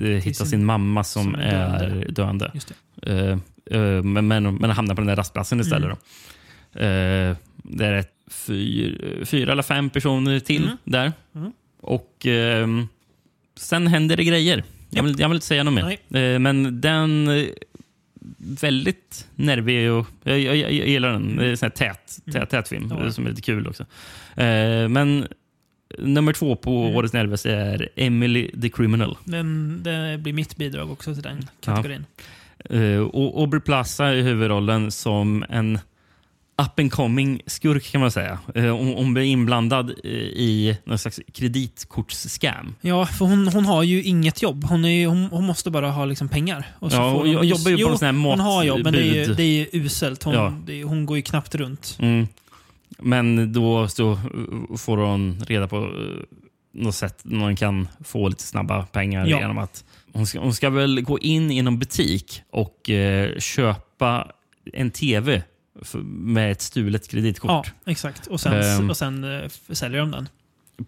eh, 0.00 0.04
hitta 0.04 0.44
sin- 0.44 0.64
mamma 0.64 1.04
som, 1.04 1.22
som 1.24 1.34
är 1.34 1.78
döende. 1.78 2.06
döende. 2.12 2.52
Eh, 3.02 3.78
eh, 3.80 4.02
men, 4.02 4.28
men, 4.28 4.54
men 4.54 4.70
hamnar 4.70 4.94
på 4.94 5.00
den 5.00 5.06
där 5.08 5.16
rastplatsen 5.16 5.60
istället. 5.60 5.98
Mm. 6.74 7.30
Eh, 7.30 7.36
det 7.62 7.86
är 7.86 7.92
ett 7.92 8.12
fyr, 8.30 9.22
fyra 9.24 9.52
eller 9.52 9.62
fem 9.62 9.90
personer 9.90 10.40
till 10.40 10.62
Mm. 10.64 10.76
där. 10.84 11.12
Mm. 11.34 11.52
Och 11.80 12.26
ehm, 12.26 12.88
sen 13.58 13.86
händer 13.86 14.16
det 14.16 14.24
grejer. 14.24 14.64
Jag 14.90 15.02
vill, 15.02 15.20
jag 15.20 15.28
vill 15.28 15.36
inte 15.36 15.46
säga 15.46 15.64
något 15.64 15.74
mer. 15.74 15.98
Nej. 16.08 16.34
Eh, 16.34 16.38
men 16.38 16.80
den 16.80 17.28
eh, 17.28 17.46
väldigt 18.60 19.26
nervig 19.34 19.90
och 19.92 20.06
jag, 20.22 20.40
jag, 20.40 20.56
jag 20.56 20.72
gillar 20.72 21.12
den. 21.12 21.36
Det 21.36 21.44
är 21.46 21.50
en 21.50 21.56
sån 21.56 21.66
här 21.66 21.70
tät, 21.70 22.18
tät, 22.32 22.50
tät 22.50 22.68
film 22.68 22.84
Mm. 22.92 23.04
Ja. 23.04 23.12
som 23.12 23.26
är 23.26 23.30
lite 23.30 23.42
kul 23.42 23.66
också. 23.66 23.82
Eh, 24.36 24.88
men 24.88 25.26
nummer 25.98 26.32
två 26.32 26.56
på 26.56 26.82
Mm. 26.84 26.96
årets 26.96 27.12
nervigaste 27.12 27.50
är 27.52 27.88
Emily 27.96 28.50
the 28.62 28.68
Criminal. 28.68 29.16
Den, 29.24 29.80
det 29.82 30.18
blir 30.22 30.32
mitt 30.32 30.56
bidrag 30.56 30.90
också 30.90 31.14
till 31.14 31.22
den 31.22 31.46
kategorin. 31.60 32.04
Uh, 32.72 33.00
och 33.00 33.40
Aubrey 33.40 33.60
Plaza 33.60 34.14
i 34.14 34.22
huvudrollen 34.22 34.90
som 34.90 35.44
en 35.48 35.78
up 36.62 36.78
and 36.80 36.92
coming 36.92 37.40
skurk 37.46 37.84
kan 37.92 38.00
man 38.00 38.10
säga. 38.10 38.38
Hon, 38.54 38.94
hon 38.96 39.14
blir 39.14 39.24
inblandad 39.24 39.90
eh, 40.04 40.10
i 40.12 40.78
någon 40.84 40.98
slags 40.98 41.20
kreditkortsscam. 41.34 42.74
Ja, 42.80 43.06
för 43.06 43.24
hon, 43.24 43.48
hon 43.48 43.64
har 43.64 43.82
ju 43.82 44.02
inget 44.02 44.42
jobb. 44.42 44.64
Hon, 44.64 44.84
är 44.84 45.06
hon, 45.06 45.24
hon 45.24 45.44
måste 45.44 45.70
bara 45.70 45.90
ha 45.90 46.04
liksom 46.04 46.28
pengar. 46.28 46.66
Och 46.78 46.92
Ja, 46.92 46.96
får 46.96 47.24
hon 47.26 47.34
hon 47.36 47.48
jobbar 47.48 47.70
ju 47.70 47.76
på 47.76 47.80
jo, 47.82 47.88
någon 47.88 47.98
sån 47.98 48.06
här 48.16 48.30
Hon 48.30 48.40
har 48.40 48.64
jobb, 48.64 48.80
men 48.84 48.92
det 48.92 48.98
är 49.00 49.14
ju, 49.14 49.20
matbud. 49.20 49.36
det 49.36 49.42
är 49.42 49.66
uselt. 49.72 50.22
Hon, 50.22 50.34
Ja. 50.34 50.52
det 50.66 50.84
hon 50.84 51.06
går 51.06 51.16
ju 51.16 51.22
knappt 51.22 51.54
runt. 51.54 51.96
Mm. 52.00 52.26
Men 52.98 53.52
då 53.52 53.88
så 53.88 54.10
uh, 54.12 54.76
får 54.76 54.96
hon 54.96 55.40
reda 55.46 55.68
på 55.68 55.76
uh, 55.78 56.16
något 56.74 56.94
sätt 56.94 57.18
man 57.22 57.56
kan 57.56 57.88
få 58.04 58.28
lite 58.28 58.42
snabba 58.42 58.86
pengar 58.86 59.26
Ja. 59.26 59.38
genom 59.40 59.58
att 59.58 59.84
hon 60.12 60.26
ska, 60.26 60.40
hon 60.40 60.54
ska 60.54 60.70
väl 60.70 61.00
gå 61.00 61.18
in 61.18 61.50
i 61.50 61.62
någon 61.62 61.78
butik 61.78 62.42
och 62.50 62.90
eh, 62.90 63.38
köpa 63.38 64.32
en 64.72 64.90
tv 64.90 65.42
med 66.04 66.52
ett 66.52 66.60
stulet 66.60 67.08
kreditkort. 67.08 67.50
Ja, 67.50 67.64
exakt. 67.92 68.26
Och 68.26 68.40
sen, 68.40 68.52
Ehm. 68.62 68.90
och 68.90 68.96
sen 68.96 69.24
eh, 69.42 69.48
säljer 69.70 70.00
de 70.00 70.10
den. 70.10 70.28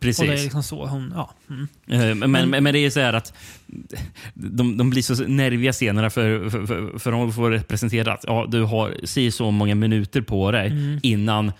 Precis. 0.00 0.20
Och 0.20 0.26
det 0.26 0.32
är 0.32 0.42
liksom 0.42 0.62
så 0.62 0.86
hon... 0.86 1.12
Ja. 1.16 1.34
Mm. 1.50 1.68
Eh, 2.10 2.14
Men, 2.28 2.30
Men- 2.50 2.64
men, 2.64 2.72
det 2.74 2.78
är 2.78 2.90
så 2.90 3.00
här 3.00 3.12
att 3.12 3.34
de, 4.34 4.76
de 4.76 4.90
blir 4.90 5.02
så 5.02 5.14
nerviga 5.26 5.72
scenerna 5.72 6.10
för, 6.10 6.50
för, 6.50 6.66
för, 6.66 6.98
för 6.98 7.12
de 7.12 7.32
får 7.32 7.50
representerat. 7.50 8.24
Ja, 8.26 8.46
du 8.48 8.62
har 8.62 8.94
si 9.04 9.30
så 9.30 9.50
många 9.50 9.74
minuter 9.74 10.20
på 10.20 10.50
dig 10.50 10.66
Mm. 10.70 10.98
innan 11.02 11.52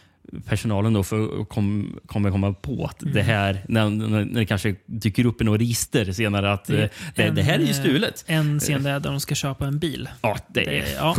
personalen 0.46 0.92
då 0.92 1.02
för, 1.02 1.44
kom, 1.44 1.98
kommer 2.06 2.30
komma 2.30 2.52
på 2.52 2.84
att 2.84 3.02
Mm. 3.02 3.14
det 3.14 3.22
här, 3.22 3.64
när, 3.68 3.90
när 3.90 4.24
det 4.24 4.46
kanske 4.46 4.74
dyker 4.86 5.26
upp 5.26 5.40
i 5.40 5.44
något 5.44 5.60
register 5.60 6.12
senare, 6.12 6.52
att 6.52 6.64
Det 6.64 6.82
eh, 6.82 6.88
det, 7.14 7.22
en, 7.22 7.34
det 7.34 7.42
här 7.42 7.54
är 7.58 7.62
ju 7.66 7.72
stulet. 7.74 8.24
En 8.26 8.60
scen 8.60 8.82
där 8.82 9.00
de 9.00 9.20
ska 9.20 9.34
köpa 9.34 9.66
en 9.66 9.78
bil. 9.78 10.08
Ja, 10.22 10.36
det 10.48 10.60
det- 10.60 10.78
är... 10.78 10.94
ja. 10.96 11.16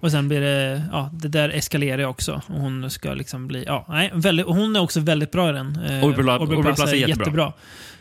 Och 0.00 0.10
sen 0.10 0.28
blir 0.28 0.40
det... 0.40 0.82
Ja, 0.92 1.10
det 1.12 1.28
där 1.28 1.48
eskalerar 1.48 2.04
också. 2.04 2.42
Och 2.46 2.60
hon 2.60 2.90
ska 2.90 3.14
liksom 3.14 3.48
bli... 3.48 3.64
Ja, 3.66 3.84
nej, 3.88 4.10
väldigt, 4.14 4.46
hon 4.46 4.76
är 4.76 4.80
också 4.80 5.00
väldigt 5.00 5.30
bra 5.32 5.50
i 5.50 5.52
den. 5.52 5.78
Eh, 5.88 6.14
Plaza 6.14 6.62
Plaza 6.62 6.82
är 6.84 6.88
är 6.88 6.94
jättebra. 6.96 7.24
jättebra. 7.24 7.52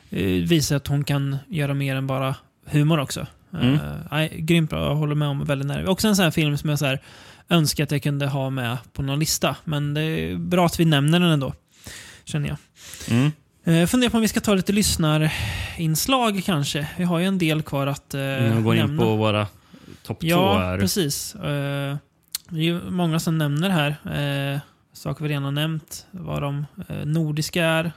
Eh, 0.09 0.47
visar 0.47 0.75
att 0.75 0.87
hon 0.87 1.03
kan 1.03 1.37
göra 1.47 1.73
mer 1.73 1.95
än 1.95 2.07
bara 2.07 2.35
humor 2.65 2.99
också. 2.99 3.27
Mm. 3.61 3.77
Nej, 4.11 4.35
grymt 4.37 4.69
bra. 4.69 4.85
Jag 4.85 4.95
håller 4.95 5.15
med 5.15 5.27
om. 5.27 5.45
Väldigt 5.45 5.67
nervig. 5.67 5.89
Också 5.89 6.07
en 6.07 6.15
sån 6.15 6.23
här 6.23 6.31
film 6.31 6.57
som 6.57 6.69
jag 6.69 6.79
så 6.79 6.85
här, 6.85 6.99
önskar 7.49 7.83
att 7.83 7.91
jag 7.91 8.03
kunde 8.03 8.27
ha 8.27 8.49
med 8.49 8.77
på 8.93 9.01
någon 9.01 9.19
lista. 9.19 9.55
Men 9.63 9.93
det 9.93 10.01
är 10.01 10.35
bra 10.35 10.65
att 10.65 10.79
vi 10.79 10.85
nämner 10.85 11.19
den 11.19 11.29
ändå. 11.29 11.53
Känner 12.23 12.49
jag. 12.49 12.57
Mm. 13.07 13.31
Eh, 13.63 13.87
funderar 13.87 14.09
på 14.09 14.17
om 14.17 14.21
vi 14.21 14.27
ska 14.27 14.39
ta 14.39 14.53
lite 14.53 14.71
lyssnarinslag 14.71 16.41
kanske. 16.45 16.87
Vi 16.97 17.03
har 17.03 17.19
ju 17.19 17.25
en 17.25 17.37
del 17.37 17.61
kvar 17.61 17.87
att 17.87 18.13
eh, 18.13 18.21
Vi 18.21 18.61
går 18.63 18.75
in 18.75 18.97
på 18.97 19.15
våra 19.15 19.47
topp 20.03 20.19
två 20.19 20.27
Ja, 20.27 20.77
precis. 20.79 21.35
Eh, 21.35 21.97
det 22.49 22.69
är 22.69 22.91
många 22.91 23.19
som 23.19 23.37
nämner 23.37 23.69
här. 23.69 23.89
Uh, 24.53 24.59
saker 24.93 25.23
vi 25.23 25.29
redan 25.29 25.43
har 25.43 25.51
nämnt. 25.51 26.07
Vad 26.11 26.41
de 26.41 26.65
eh, 26.87 27.05
nordiska 27.05 27.65
är. 27.65 27.91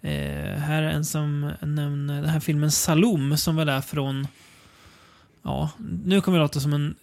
Eh, 0.00 0.58
här 0.58 0.82
är 0.82 0.90
en 0.90 1.04
som 1.04 1.52
nämner 1.60 2.14
den 2.14 2.30
här 2.30 2.40
filmen 2.40 2.70
Salom 2.70 3.36
som 3.36 3.56
väl 3.56 3.68
är 3.68 3.80
från... 3.80 4.26
Ja, 5.42 5.70
nu 6.04 6.20
kommer 6.20 6.38
det 6.38 6.44
låta 6.44 6.60
som 6.60 6.72
en 6.72 6.86
eh, 6.88 6.94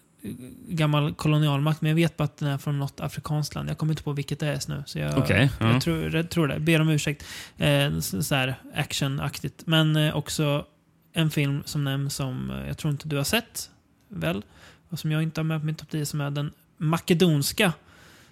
gammal 0.68 1.14
kolonialmakt, 1.14 1.82
men 1.82 1.90
jag 1.90 1.96
vet 1.96 2.18
bara 2.18 2.24
att 2.24 2.38
den 2.38 2.50
är 2.50 2.58
från 2.58 2.80
något 2.80 3.00
afrikanskt 3.00 3.56
land. 3.56 3.70
Jag 3.70 3.78
kommer 3.78 3.94
inte 3.94 4.04
på 4.04 4.12
vilket 4.12 4.40
det 4.40 4.48
är 4.48 4.54
just 4.54 4.68
nu. 4.68 4.84
Så 4.86 5.00
jag, 5.00 5.18
Okej, 5.18 5.50
ja. 5.60 5.74
jag, 5.74 5.82
tror, 5.82 6.16
jag 6.16 6.30
tror 6.30 6.48
det. 6.48 6.60
Ber 6.60 6.82
om 6.82 6.90
ursäkt. 6.90 7.26
Eh, 7.58 8.00
så, 8.00 8.24
så 8.24 8.36
här 8.36 8.56
actionaktigt. 8.76 9.64
Men 9.66 9.96
eh, 9.96 10.16
också 10.16 10.66
en 11.14 11.32
film 11.32 11.64
som 11.66 11.84
nämns 11.84 12.16
som 12.16 12.52
eh, 12.52 12.68
jag 12.68 12.78
tror 12.78 12.92
inte 12.92 13.08
du 13.08 13.18
har 13.18 13.24
sett, 13.24 13.70
väl? 14.10 14.44
Och 14.90 15.00
som 15.00 15.12
jag 15.12 15.24
inte 15.24 15.40
har 15.40 15.46
med 15.46 15.60
på 15.60 15.66
min 15.66 15.76
topp 15.76 15.90
10 15.90 16.06
som 16.06 16.22
är 16.22 16.30
den 16.30 16.52
makedonska 16.78 17.74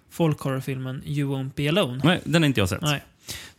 folkhorrorfilmen 0.09 1.01
You 1.05 1.35
Won't 1.35 1.51
Be 1.55 1.69
Alone. 1.69 2.01
Nej, 2.03 2.21
den 2.23 2.41
har 2.41 2.47
inte 2.47 2.59
jag 2.59 2.69
sett. 2.69 2.81
Nej. 2.81 3.03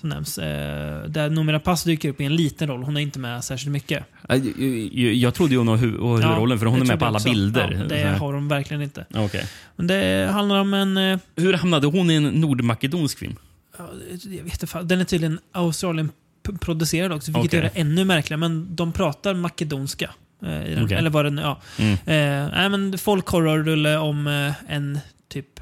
Som 0.00 0.08
nämns. 0.08 0.38
Eh, 0.38 1.04
där 1.04 1.30
Noomi 1.30 1.58
Pass 1.58 1.84
dyker 1.84 2.08
upp 2.08 2.20
i 2.20 2.24
en 2.24 2.36
liten 2.36 2.68
roll. 2.68 2.82
Hon 2.82 2.96
är 2.96 3.00
inte 3.00 3.18
med 3.18 3.44
särskilt 3.44 3.72
mycket. 3.72 4.04
Jag, 5.14 5.34
trodde 5.34 5.52
ju 5.52 5.58
hon 5.58 5.66
var 5.66 5.76
hu- 5.76 5.98
var 5.98 6.16
huvudrollen, 6.16 6.58
för 6.58 6.66
hon 6.66 6.78
det 6.80 6.84
är 6.84 6.88
med 6.88 6.98
på 6.98 7.04
alla 7.04 7.16
också. 7.16 7.28
bilder. 7.30 7.76
Ja, 7.80 7.84
det 7.96 8.18
har 8.18 8.32
de 8.32 8.48
verkligen 8.48 8.82
inte. 8.82 9.06
Okej. 9.14 9.46
Men 9.76 9.86
det 9.86 10.28
handlar 10.32 10.60
om 10.60 10.74
en... 10.74 10.96
eh, 10.96 11.18
Hur 11.36 11.52
hamnade 11.52 11.86
hon 11.86 12.10
i 12.10 12.14
en 12.14 12.24
nordmakedonsk 12.24 13.18
film? 13.18 13.36
Ja, 13.78 13.88
jag 14.24 14.44
vet 14.44 14.62
inte, 14.62 14.82
den 14.82 15.00
är 15.00 15.04
tydligen 15.04 15.38
Australien 15.52 16.10
p- 16.46 16.52
producerad 16.60 17.12
också, 17.12 17.30
vilket 17.32 17.48
Okej. 17.50 17.58
gör 17.60 17.70
det 17.74 17.80
ännu 17.80 18.04
märkligare. 18.04 18.40
Men 18.40 18.76
de 18.76 18.92
pratar 18.92 19.34
makedonska. 19.34 20.10
Eh, 20.42 20.48
den. 20.48 20.84
Okej. 20.84 20.96
Eller 20.96 21.10
vad 21.10 21.24
den 21.24 21.38
ja. 21.38 21.60
Mm. 21.78 21.92
Eh, 21.92 22.50
nej, 22.58 22.68
men 22.68 22.98
folkhorrorrulle 22.98 23.96
om 23.98 24.26
eh, 24.26 24.74
en 24.76 24.98
typ 25.28 25.60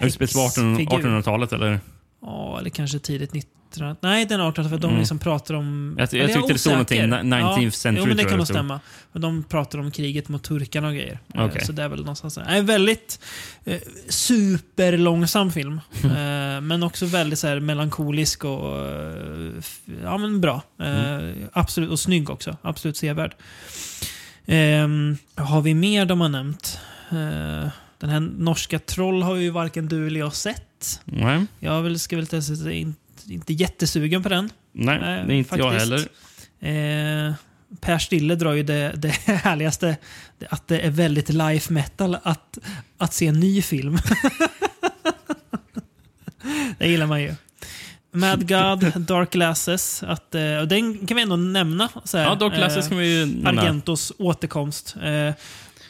Utspelas 0.00 0.32
på 0.34 0.38
1800- 0.40 0.76
häxfigur. 0.78 1.08
1800-talet 1.10 1.52
eller? 1.52 1.80
Ja, 2.22 2.56
eller 2.60 2.70
kanske 2.70 2.98
tidigt 2.98 3.32
1900 3.72 3.96
Nej, 4.00 4.26
den 4.26 4.40
1800 4.40 4.70
för 4.70 4.78
de 4.82 4.86
Mm. 4.88 4.98
liksom 4.98 5.18
pratar 5.18 5.54
om... 5.54 5.94
Jag, 5.98 6.12
jag 6.12 6.32
tyckte 6.32 6.52
det 6.52 6.58
stod 6.58 6.72
någonting, 6.72 7.02
19th 7.02 7.70
century 7.70 8.02
Jo, 8.02 8.08
men 8.08 8.16
det 8.16 8.24
kan 8.24 8.38
nog 8.38 8.46
stämma. 8.46 8.80
Och 9.12 9.20
de 9.20 9.44
pratar 9.44 9.78
om 9.78 9.90
kriget 9.90 10.28
mot 10.28 10.42
turkarna 10.42 10.88
och 10.88 10.94
grejer. 10.94 11.18
Eh, 11.34 11.44
Okej. 11.44 11.64
Så 11.64 11.72
det 11.72 11.82
är 11.82 11.88
väl 11.88 11.98
någonstans 11.98 12.34
där. 12.34 12.44
Nej, 12.44 12.62
väldigt 12.62 13.20
eh, 13.64 13.80
superlångsam 14.08 15.52
film. 15.52 15.80
eh, 16.04 16.10
men 16.60 16.82
också 16.82 17.06
väldigt 17.06 17.38
så 17.38 17.46
här, 17.46 17.60
melankolisk 17.60 18.44
och 18.44 18.78
eh, 18.86 19.52
ja, 20.02 20.18
men 20.18 20.40
bra. 20.40 20.62
Eh, 20.80 20.86
Mm. 20.96 21.48
Absolut, 21.52 21.90
och 21.90 21.98
snygg 22.00 22.30
också. 22.30 22.56
Absolut 22.62 22.96
sevärd. 22.96 23.34
Ehm, 24.46 25.16
har 25.34 25.60
vi 25.62 25.74
mer 25.74 26.06
de 26.06 26.20
har 26.20 26.28
nämnt? 26.28 26.78
Eh, 27.10 27.68
den 27.98 28.10
här 28.10 28.20
norska 28.20 28.78
Troll 28.78 29.22
har 29.22 29.34
ju 29.36 29.50
varken 29.50 29.88
du 29.88 30.06
eller 30.06 30.20
jag 30.20 30.34
sett. 30.34 31.00
Nej, 31.04 31.46
Jag 31.58 31.82
vill, 31.82 32.00
ska 32.00 32.16
väl 32.16 32.26
säga 32.26 32.72
inte, 32.72 33.00
inte 33.28 33.52
jättesugen 33.52 34.22
på 34.22 34.28
den. 34.28 34.50
nej 34.72 34.98
Nej, 35.00 35.24
det 35.26 35.34
är 35.34 35.36
inte 35.36 35.56
jag 35.56 35.72
faktiskt. 35.72 36.08
heller. 36.60 37.28
Eh, 37.28 37.34
per 37.80 37.98
Stille 37.98 38.34
drar 38.34 38.52
ju 38.52 38.62
det, 38.62 38.92
det 38.96 39.08
härligaste, 39.26 39.96
att 40.50 40.68
det 40.68 40.80
är 40.80 40.90
väldigt 40.90 41.28
life 41.28 41.72
metal 41.72 42.16
att, 42.22 42.58
att 42.98 43.14
se 43.14 43.26
en 43.26 43.40
ny 43.40 43.62
film. 43.62 43.98
det 46.78 46.88
gillar 46.88 47.06
man 47.06 47.22
ju. 47.22 47.34
Mad 48.12 48.48
God, 48.48 48.92
Dark 49.00 49.30
Glasses, 49.30 50.02
att, 50.02 50.34
eh, 50.34 50.56
och 50.56 50.68
den 50.68 51.06
kan 51.06 51.16
vi 51.16 51.22
ändå 51.22 51.36
nämna. 51.36 51.88
Så 52.04 52.18
här, 52.18 52.24
Ja, 52.24 52.34
Dark 52.34 52.54
Glasses 52.54 52.84
eh, 52.84 52.88
kan 52.88 52.98
vi 52.98 53.26
nämna. 53.26 53.62
Argentos 53.62 54.12
återkomst. 54.18 54.96
Eh, 55.02 55.34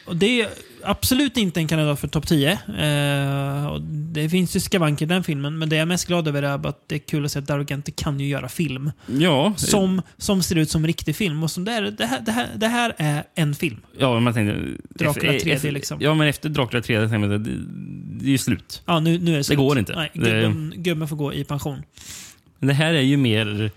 och 0.05 0.15
det 0.15 0.41
är 0.41 0.49
absolut 0.89 1.37
inte 1.37 1.59
en 1.59 1.67
kandidat 1.67 1.99
för 1.99 2.07
topp 2.07 2.27
10. 2.27 2.51
Eh, 2.51 3.75
det 3.89 4.29
finns 4.29 4.55
ju 4.55 4.59
skavanker 4.59 5.05
i 5.05 5.09
den 5.09 5.23
filmen, 5.23 5.57
men 5.57 5.69
det 5.69 5.75
jag 5.75 5.81
är 5.81 5.85
mest 5.85 6.07
glad 6.07 6.27
över 6.27 6.43
är 6.43 6.67
att 6.67 6.83
det 6.87 6.95
är 6.95 6.99
kul 6.99 7.25
att 7.25 7.31
se 7.31 7.39
att 7.39 7.49
Argento 7.49 7.91
kan 7.95 8.19
ju 8.19 8.27
göra 8.27 8.49
film. 8.49 8.91
Ja, 9.05 9.53
Som, 9.57 10.01
som 10.17 10.41
ser 10.43 10.55
ut 10.55 10.69
som 10.69 10.87
riktig 10.87 11.15
film. 11.15 11.43
Och 11.43 11.51
som 11.51 11.65
det, 11.65 11.71
är, 11.71 11.81
det, 11.81 12.05
här, 12.05 12.19
det, 12.21 12.31
här, 12.31 12.47
det 12.55 12.67
här 12.67 12.93
är 12.97 13.23
en 13.35 13.55
film. 13.55 13.77
ja, 13.97 14.19
man 14.19 14.33
tänkte... 14.33 14.59
Dracula 14.89 15.33
efter- 15.33 15.49
3D 15.49 15.53
efter- 15.55 15.71
liksom. 15.71 15.97
Ja, 16.01 16.13
men 16.13 16.27
efter 16.27 16.49
Dracula 16.49 16.79
3D 16.81 17.09
tänkte 17.09 17.31
jag, 17.31 17.41
det, 17.41 17.51
det 18.19 18.25
är 18.25 18.29
ju 18.29 18.37
slut. 18.37 18.81
Ja, 18.85 18.99
nu, 18.99 19.19
nu 19.19 19.33
är 19.33 19.37
det 19.37 19.43
slut. 19.43 19.57
går 19.57 19.79
inte. 19.79 19.95
Nej, 19.95 20.11
Det- 20.13 20.19
gubben, 20.19 20.73
gubben 20.77 21.07
får 21.07 21.15
gå 21.15 21.33
i 21.33 21.43
pension. 21.43 21.81
Det 22.59 22.73
här 22.73 22.93
är 22.93 23.01
ju 23.01 23.17
mer 23.17 23.71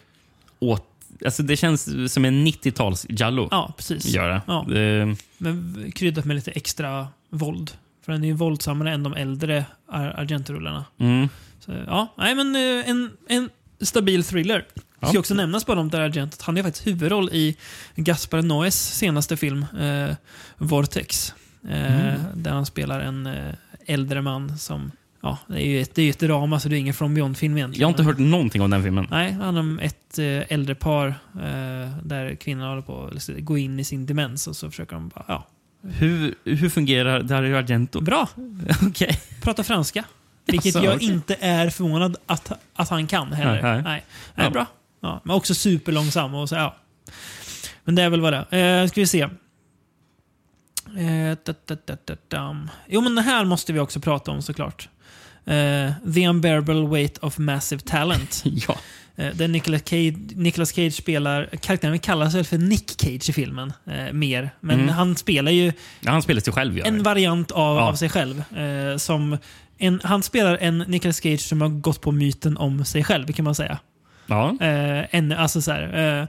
åt... 0.58 0.86
Alltså 1.24 1.42
det 1.42 1.56
känns 1.56 2.12
som 2.12 2.24
en 2.24 2.46
90-tals 2.46 3.06
Jallo. 3.08 3.48
Ja, 3.50 3.74
precis. 3.76 4.04
Gör 4.06 4.28
det. 4.28 4.42
Ja. 4.46 4.64
Det- 4.68 5.16
Men 5.38 5.92
kryddat 5.94 6.24
med 6.24 6.36
lite 6.36 6.50
extra 6.50 7.08
våld. 7.30 7.70
För 8.04 8.12
den 8.12 8.24
är 8.24 8.28
ju 8.28 8.34
våldsammare 8.34 8.92
än 8.92 9.02
de 9.02 9.14
äldre 9.14 9.64
Ar- 9.88 10.14
Argento-rullarna. 10.18 10.84
Mm. 10.98 11.28
Så, 11.60 11.72
ja, 11.86 12.14
nej 12.18 12.34
men 12.34 12.56
eh, 12.56 12.90
en, 12.90 13.10
en 13.28 13.50
stabil 13.80 14.24
thriller. 14.24 14.66
Det 15.00 15.06
ska 15.06 15.18
också 15.18 15.34
nämnas 15.34 15.66
bara 15.66 15.80
om 15.80 15.88
där 15.90 16.00
Argento 16.00 16.36
han 16.40 16.58
är 16.58 16.62
faktiskt 16.62 16.86
huvudroll 16.86 17.28
i 17.32 17.56
Gaspar 17.96 18.42
Noés 18.42 18.94
senaste 18.98 19.36
film, 19.36 19.66
eh, 19.80 20.14
Vortex. 20.58 21.34
Eh, 21.70 21.96
Mm. 22.00 22.20
Där 22.34 22.50
han 22.50 22.66
spelar 22.66 23.00
en 23.00 23.26
eh, 23.26 23.54
äldre 23.86 24.22
man 24.22 24.58
som... 24.58 24.92
Ja, 25.22 25.38
det 25.46 25.62
är 25.62 25.66
ju 25.66 25.80
ett, 25.80 25.94
det 25.94 26.02
är 26.02 26.04
ju 26.04 26.10
ett 26.10 26.18
drama 26.18 26.60
så 26.60 26.68
det 26.68 26.76
är 26.76 26.78
ingen 26.78 26.94
From 26.94 27.14
Beyond-film 27.14 27.56
egentligen. 27.56 27.80
Jag 27.80 27.86
har 27.86 27.90
inte 27.90 28.02
hört 28.02 28.18
någonting 28.18 28.62
om 28.62 28.70
den 28.70 28.82
filmen. 28.82 29.06
Nej, 29.10 29.32
det 29.32 29.44
handlar 29.44 29.60
om 29.60 29.78
ett 29.78 30.18
eh, 30.18 30.52
äldre 30.52 30.74
par 30.74 31.06
eh, 31.08 31.14
där 32.02 32.34
kvinnan 32.34 32.68
håller 32.68 32.82
på 32.82 33.04
att 33.16 33.28
gå 33.38 33.58
in 33.58 33.80
i 33.80 33.84
sin 33.84 34.06
demens 34.06 34.46
och 34.46 34.56
så 34.56 34.70
försöker 34.70 34.94
de 34.94 35.08
bara... 35.08 35.24
Ja, 35.28 35.46
Hur, 35.82 36.34
hur 36.44 36.68
fungerar 36.68 37.22
Dario 37.22 37.56
Argento? 37.56 38.00
bra! 38.00 38.28
Okej. 38.88 39.20
Prata 39.42 39.64
franska. 39.64 40.04
Vilket 40.46 40.74
Jaså, 40.74 40.84
jag 40.84 40.94
okej. 40.94 41.08
inte 41.08 41.36
är 41.40 41.70
förvånad 41.70 42.16
att, 42.26 42.52
att 42.74 42.88
han 42.88 43.06
kan 43.06 43.32
heller. 43.32 43.62
Nej, 43.62 43.82
Nej, 43.82 44.04
nej. 44.34 44.46
Ja. 44.46 44.50
bra. 44.50 44.66
Ja, 45.00 45.20
men 45.24 45.36
också 45.36 45.54
superlångsam. 45.54 46.34
Och 46.34 46.48
så, 46.48 46.54
ja. 46.54 46.76
Men 47.84 47.94
det 47.94 48.02
är 48.02 48.10
väl 48.10 48.20
vad 48.20 48.32
det 48.32 48.46
är. 48.50 48.82
Eh, 48.82 48.88
ska 48.88 49.00
vi 49.00 49.06
se. 49.06 49.20
Eh, 49.20 49.28
da, 51.44 51.54
da, 51.86 51.96
da. 52.28 52.56
Jo, 52.88 53.00
men 53.00 53.14
det 53.14 53.22
här 53.22 53.44
måste 53.44 53.72
vi 53.72 53.80
också 53.80 54.00
prata 54.00 54.30
om 54.30 54.42
såklart. 54.42 54.88
Eh, 55.46 55.92
The 56.14 56.28
Unbearable 56.28 56.86
Weight 56.88 57.18
of 57.18 57.38
Massive 57.38 57.80
Talent. 57.80 58.42
Ja. 58.68 58.76
Eh, 59.16 59.34
där 59.34 59.48
Nicolas 59.48 59.82
Cage, 59.84 60.14
Nicolas 60.36 60.72
Cage 60.72 60.92
spelar... 60.94 61.48
Karaktären 61.62 61.98
kallas 61.98 62.34
väl 62.34 62.44
för 62.44 62.58
Nick 62.58 62.90
Cage 63.00 63.28
i 63.28 63.32
filmen. 63.32 63.72
Eh, 63.86 64.12
mer. 64.12 64.50
Men 64.60 64.76
Mm. 64.80 64.88
han 64.88 65.16
spelar 65.16 65.52
ju 65.52 65.72
ja. 66.00 66.10
Han 66.10 66.22
spelar 66.22 66.40
sig 66.40 66.52
själv. 66.52 66.78
Gör 66.78 66.86
en 66.86 67.02
variant 67.02 67.50
av, 67.50 67.76
Ja. 67.76 67.82
av 67.82 67.94
sig 67.94 68.08
själv. 68.08 68.42
Som 68.98 69.38
en, 69.78 70.00
han 70.04 70.22
spelar 70.22 70.56
en 70.60 70.78
Nicolas 70.78 71.22
Cage 71.22 71.40
som 71.40 71.60
har 71.60 71.68
gått 71.68 72.00
på 72.00 72.12
myten 72.12 72.56
om 72.56 72.84
sig 72.84 73.04
själv, 73.04 73.32
kan 73.32 73.44
man 73.44 73.54
säga. 73.54 73.78
Ja. 74.26 74.56
Eh, 74.60 75.04
en, 75.10 75.32
alltså 75.32 75.62
så 75.62 75.72
här, 75.72 76.18
eh, 76.20 76.26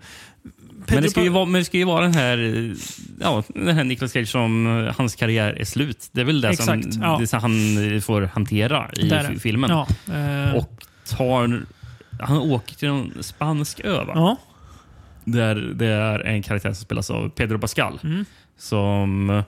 Men 0.87 1.03
det, 1.03 1.09
ska 1.09 1.23
ju 1.23 1.29
vara, 1.29 1.45
men 1.45 1.65
ska 1.65 1.77
ju 1.77 1.83
vara 1.83 2.01
den 2.01 2.13
här, 2.13 2.37
eh, 2.37 2.75
ja, 3.19 3.43
den 3.47 3.75
här 3.75 3.83
Nicolas 3.83 4.11
Cage 4.11 4.27
som 4.27 4.85
eh, 4.85 4.95
hans 4.97 5.15
karriär 5.15 5.53
är 5.53 5.65
slut. 5.65 6.09
Det 6.11 6.21
är 6.21 6.25
väl 6.25 6.41
det, 6.41 6.55
som, 6.55 6.79
Exakt, 6.79 6.95
ja. 7.01 7.17
det 7.19 7.27
som 7.27 7.39
han 7.39 7.93
eh, 7.93 8.01
får 8.01 8.21
hantera 8.21 8.89
i 8.97 9.09
Där 9.09 9.35
filmen. 9.39 9.69
Ja, 9.69 9.87
eh, 10.15 10.55
Och 10.55 10.85
tar... 11.09 11.65
Han 12.19 12.37
åker 12.37 12.75
till 12.75 12.87
en 12.87 13.23
spansk 13.23 13.79
ö, 13.83 14.03
va? 14.03 14.13
ja, 14.15 14.37
Där 15.23 15.55
det 15.55 15.85
är 15.85 16.19
en 16.19 16.43
karaktär 16.43 16.73
som 16.73 16.83
spelas 16.85 17.09
av 17.09 17.29
Pedro 17.29 17.59
Pascal. 17.59 17.99
Mm. 18.03 18.25
Som... 18.57 19.43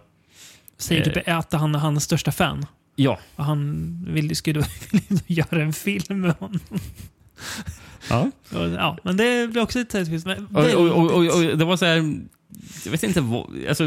säger 0.78 1.06
typ 1.06 1.28
att 1.28 1.54
han 1.54 1.76
är 1.76 1.80
hans 1.80 2.04
största 2.04 2.32
fan. 2.32 2.66
Ja. 2.96 3.20
Och 3.36 3.46
han 3.46 3.98
vill, 4.10 4.36
skulle 4.36 4.60
då 5.08 5.18
göra 5.28 5.62
en 5.62 5.74
film 5.74 6.22
med 6.22 6.34
honom. 6.40 6.60
Ja. 8.10 8.32
Ja, 8.78 8.98
men 9.04 9.18
det 9.18 9.52
blir 9.52 9.62
också 9.62 9.86
tidsfritt. 9.90 10.26
men 10.26 10.46
Och, 10.46 10.66
och, 10.66 11.12
och, 11.12 11.26
och, 11.36 11.58
det 11.58 11.66
var 11.66 11.78
så 11.78 11.86
här... 11.86 12.20
Jag 12.86 12.92
vet 12.92 13.04
inte 13.04 13.22
vad... 13.22 13.46
Alltså, 13.70 13.84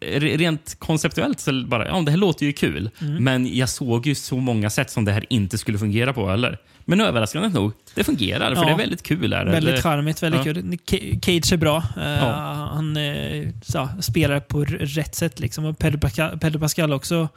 re- 0.00 0.36
rent 0.38 0.76
konceptuellt 0.78 1.40
så 1.40 1.64
bara, 1.66 1.86
ja 1.86 2.00
det 2.00 2.10
här 2.10 2.18
låter 2.18 2.46
ju 2.46 2.52
kul. 2.52 2.90
Mm. 3.00 3.24
Men 3.24 3.56
jag 3.56 3.68
såg 3.68 4.06
ju 4.06 4.14
så 4.14 4.36
många 4.36 4.70
sätt 4.70 4.90
som 4.90 5.04
det 5.04 5.12
här 5.12 5.24
inte 5.30 5.58
skulle 5.58 5.78
fungera 5.78 6.12
på 6.12 6.30
eller. 6.30 6.58
Men 6.84 7.00
överraskande 7.00 7.48
nog, 7.48 7.72
det 7.94 8.04
fungerar. 8.04 8.54
För 8.54 8.62
Ja. 8.62 8.66
det 8.68 8.72
är 8.72 8.76
väldigt 8.76 9.02
kul. 9.02 9.32
Är 9.32 9.44
det. 9.44 9.50
Väldigt 9.50 9.82
charmigt, 9.82 10.22
väldigt 10.22 10.46
ja. 10.46 10.54
kul. 10.54 10.62
Ca- 10.86 11.20
Cage 11.22 11.52
är 11.52 11.56
bra. 11.56 11.76
Eh, 11.96 12.10
Ja. 12.10 12.32
Han 12.74 12.96
eh, 12.96 13.48
så, 13.62 13.88
spelar 14.00 14.40
på 14.40 14.64
rätt 14.64 15.14
sätt. 15.14 15.40
Liksom. 15.40 15.64
Och 15.64 15.78
Pedro 15.78 16.58
Pascal, 16.58 16.92
också 16.92 17.28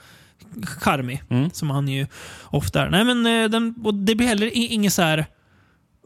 charmig, 0.63 1.23
Mm. 1.29 1.49
som 1.53 1.69
han 1.69 1.87
ju 1.87 2.07
ofta 2.43 2.85
är. 2.85 2.89
Nej, 2.89 3.03
men, 3.03 3.25
eh, 3.43 3.49
den, 3.49 3.75
och 3.83 3.93
det 3.93 4.15
blir 4.15 4.27
heller 4.27 4.49
inget 4.53 4.93
så 4.93 5.01
här 5.01 5.25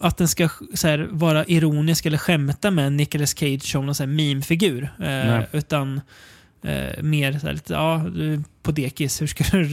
att 0.01 0.17
den 0.17 0.27
ska 0.27 0.49
här, 0.83 1.07
vara 1.11 1.45
ironisk 1.45 2.05
eller 2.05 2.17
skämta 2.17 2.71
med 2.71 2.93
Nicolas 2.93 3.37
Cage 3.37 3.63
som 3.71 3.85
någon 3.85 3.95
så 3.95 4.03
här 4.03 4.07
meme-figur. 4.07 4.89
Eh, 4.99 5.41
utan 5.51 6.01
eh, 6.63 7.03
mer 7.03 7.39
så 7.39 7.45
här, 7.47 7.53
lite, 7.53 7.73
ja, 7.73 8.05
på 8.63 8.71
dekis, 8.71 9.21
hur 9.21 9.27
ska 9.27 9.43
du 9.51 9.63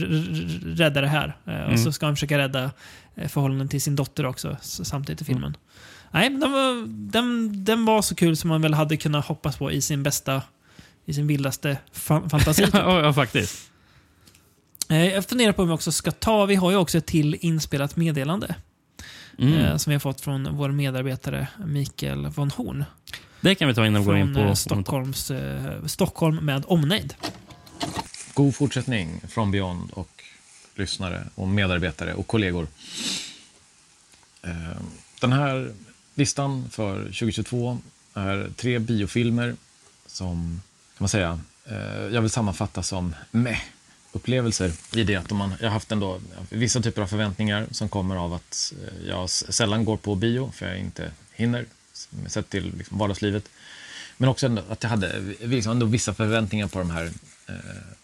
rädda 0.75 1.01
det 1.01 1.07
här? 1.07 1.37
Eh, 1.45 1.53
Och 1.53 1.59
Mm. 1.65 1.77
så 1.77 1.91
ska 1.91 2.05
han 2.05 2.15
försöka 2.15 2.37
rädda 2.37 2.71
eh, 3.15 3.27
förhållanden 3.27 3.67
till 3.67 3.81
sin 3.81 3.95
dotter 3.95 4.25
också, 4.25 4.57
samtidigt 4.61 5.21
i 5.21 5.25
filmen. 5.25 5.57
Nej, 6.11 6.29
den 6.29 6.51
var, 6.51 6.87
den, 7.11 7.63
den 7.65 7.85
var 7.85 8.01
så 8.01 8.15
kul 8.15 8.37
som 8.37 8.47
man 8.49 8.61
väl 8.61 8.73
hade 8.73 8.97
kunnat 8.97 9.25
hoppas 9.25 9.57
på 9.57 9.71
i 9.71 9.81
sin 9.81 10.03
bästa, 10.03 10.41
i 11.05 11.13
sin 11.13 11.27
vildaste 11.27 11.77
fa 11.91 12.29
fantasi. 12.29 12.63
typ. 12.65 12.73
ja, 12.73 13.13
faktiskt. 13.13 13.70
Eh, 14.91 15.05
Jag 15.13 15.25
funderar 15.25 15.51
på 15.53 15.61
om 15.61 15.67
vi 15.67 15.73
också 15.73 15.91
ska 15.91 16.11
ta, 16.11 16.45
vi 16.45 16.55
har 16.55 16.71
ju 16.71 16.77
också 16.77 16.97
ett 16.97 17.05
till 17.05 17.37
inspelat 17.41 17.95
meddelande 17.95 18.55
Mm. 19.39 19.53
eh, 19.53 19.77
som 19.77 19.91
vi 19.91 19.95
har 19.95 19.99
fått 19.99 20.21
från 20.21 20.55
vår 20.57 20.69
medarbetare 20.69 21.47
Mikael 21.65 22.27
von 22.27 22.51
Horn. 22.51 22.85
Det 23.41 23.55
kan 23.55 23.67
vi 23.67 23.73
ta 23.73 23.85
innan 23.85 24.01
vi 24.01 24.05
går 24.05 24.17
in 24.17 24.33
på... 24.33 24.39
eh, 24.39 24.53
Stockholms, 24.53 25.31
eh, 25.31 25.85
Stockholm 25.85 26.35
med 26.35 26.63
omnejd. 26.67 27.13
God 28.33 28.55
fortsättning 28.55 29.21
från 29.29 29.51
Beyond 29.51 29.91
och 29.91 30.23
lyssnare 30.75 31.23
och 31.35 31.47
medarbetare 31.47 32.13
och 32.13 32.27
kollegor. 32.27 32.67
Den 35.21 35.31
här 35.31 35.71
listan 36.15 36.69
för 36.69 37.03
2022 37.03 37.77
är 38.13 38.49
tre 38.55 38.79
biofilmer 38.79 39.55
som, 40.05 40.61
kan 40.97 41.03
man 41.03 41.09
säga, 41.09 41.39
jag 42.11 42.21
vill 42.21 42.29
sammanfatta 42.31 42.83
som 42.83 43.15
meh 43.31 43.59
upplevelser 44.11 44.71
i 44.93 45.03
det 45.03 45.15
att 45.15 45.31
man, 45.31 45.53
jag 45.59 45.67
har 45.67 45.73
haft 45.73 45.91
ändå 45.91 46.21
vissa 46.49 46.81
typer 46.81 47.01
av 47.01 47.07
förväntningar 47.07 47.67
som 47.71 47.89
kommer 47.89 48.15
av 48.15 48.33
att 48.33 48.73
eh, 48.81 49.07
jag 49.07 49.29
sällan 49.29 49.85
går 49.85 49.97
på 49.97 50.15
bio 50.15 50.51
för 50.55 50.67
jag 50.67 50.77
inte 50.77 51.11
hinner 51.33 51.65
sett 52.27 52.49
till 52.49 52.77
liksom 52.77 52.97
vardagslivet. 52.97 53.49
Men 54.17 54.29
också 54.29 54.45
ändå 54.45 54.61
att 54.69 54.83
jag 54.83 54.89
hade 54.89 55.17
eh, 55.17 55.49
liksom 55.49 55.71
ändå 55.71 55.85
vissa 55.85 56.13
förväntningar 56.13 56.67
på 56.67 56.79
de 56.79 56.91
här, 56.91 57.11
eh, 57.47 57.55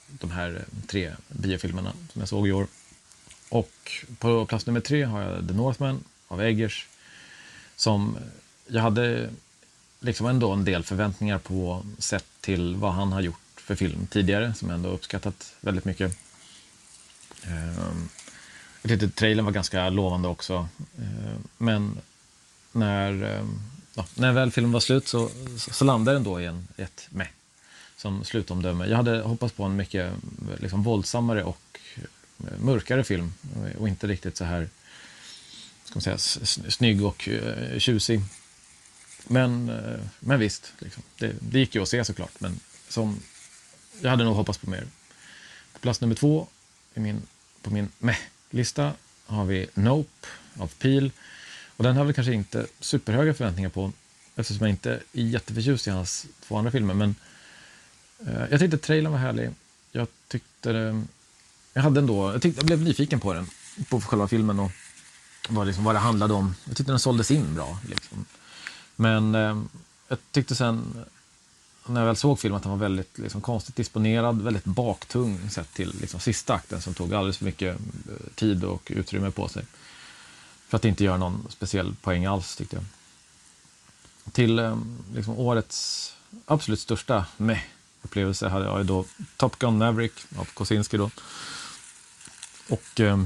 de 0.08 0.32
här 0.32 0.66
tre 0.88 1.12
biofilmerna 1.28 1.94
som 2.14 2.22
jag 2.22 2.30
såg 2.30 2.48
i 2.48 2.52
år. 2.52 2.68
Och 3.50 3.92
på 4.20 4.46
plats 4.46 4.66
nummer 4.66 4.80
tre 4.80 5.04
har 5.04 5.22
jag 5.22 5.48
The 5.48 5.54
Northman 5.54 6.04
av 6.28 6.42
Eggers. 6.42 6.88
Som 7.76 8.18
jag 8.68 8.82
hade 8.82 9.30
liksom 10.00 10.26
ändå 10.28 10.52
en 10.52 10.66
del 10.66 10.84
förväntningar 10.84 11.38
på 11.38 11.86
sett 11.98 12.26
till 12.42 12.76
vad 12.76 12.94
han 12.94 13.12
har 13.12 13.22
gjort 13.22 13.40
för 13.68 13.76
film 13.76 14.08
tidigare 14.08 14.54
som 14.54 14.70
jag 14.70 14.76
ändå 14.76 14.90
uppskattat 14.90 15.56
väldigt 15.62 15.86
mycket. 15.86 16.18
Ehm, 17.44 18.10
jag 18.82 18.90
tyckte 18.90 19.10
trailern 19.10 19.46
var 19.46 19.52
ganska 19.52 19.90
lovande 19.90 20.28
också. 20.28 20.68
Ehm, 20.98 21.48
men 21.58 21.98
när, 22.72 23.24
ehm, 23.24 23.60
ja, 23.94 24.06
när 24.16 24.32
väl 24.32 24.52
filmen 24.52 24.72
var 24.72 24.80
slut 24.80 25.08
så, 25.08 25.30
så, 25.58 25.86
landade 25.86 26.18
den 26.18 26.24
då 26.24 26.42
i 26.42 26.46
en, 26.46 26.68
ett 26.78 27.08
meh. 27.10 27.28
som 27.98 28.24
slutomdöme. 28.24 28.86
Jag 28.86 28.98
hade 28.98 29.22
hoppats 29.22 29.54
på 29.54 29.64
en 29.64 29.76
mycket 29.76 30.14
liksom, 30.60 30.84
våldsammare 30.84 31.44
och 31.44 31.80
eh, 31.96 32.60
mörkare 32.60 33.04
film 33.04 33.34
och 33.78 33.88
inte 33.88 34.08
riktigt 34.08 34.38
så 34.38 34.46
här 34.46 34.70
ska 35.84 35.96
man 35.96 36.02
säga, 36.02 36.18
snygg 36.70 37.06
och 37.06 37.30
eh, 37.30 37.80
tjusig. 37.80 38.22
Men, 39.28 39.70
eh, 39.70 40.00
men 40.20 40.40
visst, 40.40 40.74
liksom, 40.80 41.04
det, 41.18 41.34
det 41.40 41.60
gick 41.60 41.76
ju 41.76 41.82
att 41.82 41.90
se 41.90 42.06
såklart. 42.06 42.40
Men 42.40 42.60
som, 42.90 43.20
jag 44.02 44.10
hade 44.10 44.24
nog 44.24 44.36
hoppats 44.36 44.60
på 44.60 44.70
mer. 44.70 44.88
På 45.74 45.80
plats 45.80 46.02
nummer 46.02 46.16
två 46.16 46.48
i 46.94 47.00
min, 47.00 47.22
på 47.62 47.70
min 47.70 47.90
meh-lista 48.00 48.94
har 49.26 49.46
vi 49.46 49.68
Nope 49.74 50.28
av 50.58 50.68
Peel. 50.68 51.12
Och 51.78 51.84
den 51.84 51.96
har 51.96 52.04
väl 52.04 52.14
kanske 52.14 52.34
inte 52.34 52.68
superhöga 52.80 53.34
förväntningar 53.34 53.70
på 53.70 53.92
eftersom 54.36 54.68
jag 54.68 54.74
inte 54.74 54.92
är 55.14 55.22
jätteförtjust 55.22 55.88
i 55.88 55.90
hans 55.90 56.26
två 56.48 56.58
andra 56.58 56.72
filmer. 56.72 56.94
Men 56.94 57.16
eh, 58.28 58.44
jag 58.52 58.60
tyckte 58.60 58.78
trailern 58.78 59.12
var 59.12 59.20
härlig. 59.20 59.50
Jag 59.92 60.08
tyckte 60.28 60.72
eh, 60.72 61.02
jag 61.74 61.82
hade 61.82 62.00
ändå, 62.00 62.32
jag, 62.32 62.42
tyckte, 62.42 62.60
jag 62.60 62.66
blev 62.66 62.82
nyfiken 62.82 63.20
på 63.20 63.34
den, 63.34 63.48
på 63.90 64.02
själva 64.02 64.28
filmen 64.28 64.60
och 64.60 64.72
vad, 65.50 65.68
liksom, 65.68 65.84
vad 65.84 65.96
det 65.96 66.00
handlade 66.00 66.34
om. 66.34 66.56
Jag 66.66 66.78
tyckte 66.78 66.92
den 66.92 67.00
såldes 67.00 67.32
in 67.32 67.56
bra. 67.56 67.80
Liksom. 67.90 68.26
Men 68.96 69.36
eh, 69.36 69.64
jag 70.08 70.18
tyckte 70.32 70.56
sen, 70.56 71.06
när 71.88 72.02
jag 72.02 72.08
väl 72.08 72.16
såg 72.16 72.40
filmen, 72.40 72.58
att 72.58 72.64
den 72.64 72.72
var 72.72 72.80
väldigt 72.80 73.18
liksom, 73.18 73.42
konstigt 73.42 73.76
disponerad, 73.76 74.42
väldigt 74.42 74.66
baktung 74.66 75.50
sett 75.50 75.74
till 75.74 75.94
liksom, 76.02 76.20
sista 76.20 76.54
akten 76.54 76.82
som 76.82 76.94
tog 76.94 77.14
alldeles 77.14 77.38
för 77.38 77.46
mycket 77.46 77.80
eh, 78.10 78.34
tid 78.36 78.64
och 78.64 78.92
utrymme 78.96 79.32
på 79.32 79.48
sig. 79.48 79.66
För 80.68 80.78
att 80.78 80.86
inte 80.86 81.04
göra 81.04 81.18
någon 81.18 81.48
speciell 81.50 81.96
poäng 82.02 82.26
alls, 82.26 82.56
tyckte 82.56 82.76
jag. 82.76 82.86
Till 84.34 84.60
eh, 84.60 84.78
liksom, 85.16 85.40
årets 85.40 86.14
absolut 86.46 86.80
största 86.80 87.26
meh 87.38 87.62
upplevelse 88.02 88.48
hade 88.48 88.66
jag 88.66 88.78
ju 88.78 88.84
då 88.84 89.06
Top 89.38 89.60
Gun 89.60 89.78
Maverick 89.78 90.14
av 90.38 90.46
Kosinski 90.46 90.98
då. 90.98 91.10
Och 92.70 93.00
eh, 93.00 93.24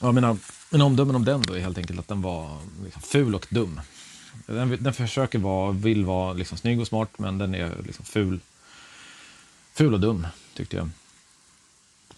ja, 0.00 0.12
mina, 0.12 0.36
mina 0.70 0.84
omdömen 0.84 1.16
om 1.16 1.24
den 1.24 1.42
då 1.42 1.54
är 1.54 1.60
helt 1.60 1.78
enkelt 1.78 1.98
att 1.98 2.08
den 2.08 2.22
var 2.22 2.58
liksom, 2.84 3.02
ful 3.02 3.34
och 3.34 3.46
dum. 3.50 3.80
Den, 4.46 4.76
den 4.80 4.92
försöker 4.92 5.38
vara, 5.38 5.72
vill 5.72 6.04
vara 6.04 6.32
liksom, 6.32 6.58
snygg 6.58 6.80
och 6.80 6.86
smart, 6.86 7.18
men 7.18 7.38
den 7.38 7.54
är 7.54 7.76
liksom 7.86 8.04
ful, 8.04 8.40
ful 9.72 9.94
och 9.94 10.00
dum, 10.00 10.26
tyckte 10.54 10.76
jag. 10.76 10.90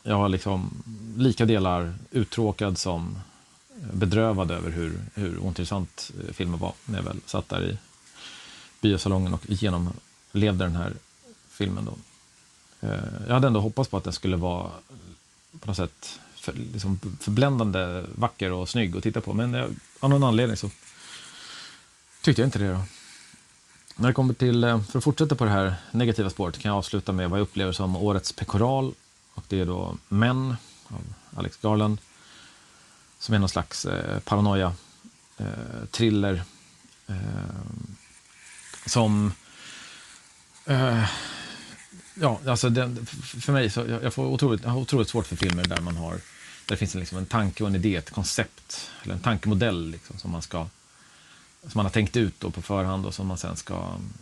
Jag 0.03 0.19
var 0.19 0.29
liksom 0.29 0.83
lika 1.17 1.45
delar 1.45 1.95
uttråkad 2.11 2.79
som 2.79 3.19
bedrövad 3.93 4.51
över 4.51 4.71
hur, 4.71 5.01
hur 5.15 5.39
ointressant 5.39 6.11
eh, 6.21 6.35
filmen 6.35 6.59
var 6.59 6.73
när 6.85 6.99
jag 6.99 7.05
väl 7.05 7.21
satt 7.27 7.49
där 7.49 7.71
i 7.71 7.79
biosalongen 8.81 9.35
och 9.35 9.51
genomlevde 9.51 10.65
den 10.65 10.77
här 10.77 10.93
filmen. 11.49 11.85
Då. 11.85 11.97
Eh, 12.89 12.99
jag 13.27 13.35
hade 13.35 13.47
ändå 13.47 13.61
hoppats 13.61 13.91
på 13.91 13.97
att 13.97 14.05
den 14.05 14.13
skulle 14.13 14.37
vara 14.37 14.71
på 15.61 15.67
något 15.67 15.77
sätt 15.77 16.21
för, 16.35 16.53
liksom 16.53 17.01
förbländande 17.21 18.05
vacker 18.15 18.53
och 18.53 18.69
snygg 18.69 18.97
att 18.97 19.03
titta 19.03 19.21
på, 19.21 19.33
men 19.35 19.55
jag, 19.55 19.71
av 20.01 20.11
någon 20.11 20.25
anledning 20.25 20.57
så 20.57 20.71
tyckte 22.23 22.42
jag 22.42 22.47
inte 22.47 22.59
det. 22.59 22.73
Då. 22.73 22.83
När 23.97 24.09
det 24.09 24.15
kommer 24.15 24.34
till, 24.34 24.65
eh, 24.65 24.83
för 24.83 24.99
att 24.99 25.05
fortsätta 25.05 25.34
på 25.34 25.44
det 25.44 25.51
här 25.51 25.75
negativa 25.91 26.31
spåret 26.31 26.59
kan 26.59 26.68
jag 26.68 26.78
avsluta 26.78 27.12
med 27.12 27.31
vad 27.31 27.39
jag 27.39 27.44
upplever 27.44 27.73
som 27.73 27.97
årets 27.97 28.33
pekoral. 28.33 28.94
Och 29.34 29.44
det 29.49 29.60
är 29.60 29.67
då 29.67 29.97
Män 30.09 30.57
av 30.89 31.01
Alex 31.36 31.57
Garland. 31.62 31.99
Som 33.18 33.34
är 33.34 33.39
någon 33.39 33.49
slags 33.49 33.84
eh, 33.84 34.18
paranoia, 34.18 34.75
eh, 35.39 35.47
thriller. 35.91 36.42
Eh, 37.07 37.17
som... 38.86 39.33
Eh, 40.67 41.05
ja, 42.15 42.41
alltså 42.47 42.68
den, 42.68 43.07
för 43.07 43.52
mig 43.52 43.70
så 43.70 43.81
jag, 43.81 44.02
jag 44.02 44.15
får 44.15 44.26
otroligt, 44.26 44.62
jag 44.62 44.70
har 44.70 44.81
otroligt 44.81 45.09
svårt 45.09 45.26
för 45.26 45.36
filmer 45.36 45.65
där 45.65 45.81
man 45.81 45.97
har... 45.97 46.12
Där 46.12 46.20
det 46.67 46.76
finns 46.76 46.94
en, 46.94 47.01
liksom 47.01 47.18
en 47.18 47.26
tanke 47.26 47.62
och 47.62 47.68
en 47.68 47.75
idé, 47.75 47.97
ett 47.97 48.10
koncept. 48.10 48.91
Eller 49.02 49.15
en 49.15 49.20
tankemodell 49.20 49.91
liksom, 49.91 50.18
som 50.18 50.31
man 50.31 50.42
ska 50.42 50.67
som 51.63 51.79
man 51.79 51.87
har 51.87 51.91
tänkt 51.91 52.17
ut 52.17 52.41
då 52.41 52.51
på 52.51 52.63
förhand 52.63 53.07
och 53.07 53.15
som 53.15 53.27
man 53.27 53.39
sen 53.39 53.57
ska 53.57 53.75
mm, 53.75 54.13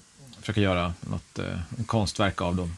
försöka 0.40 0.60
göra 0.60 0.94
något 1.00 1.38
eh, 1.38 1.58
konstverk 1.86 2.40
av. 2.40 2.56
Då. 2.56 2.68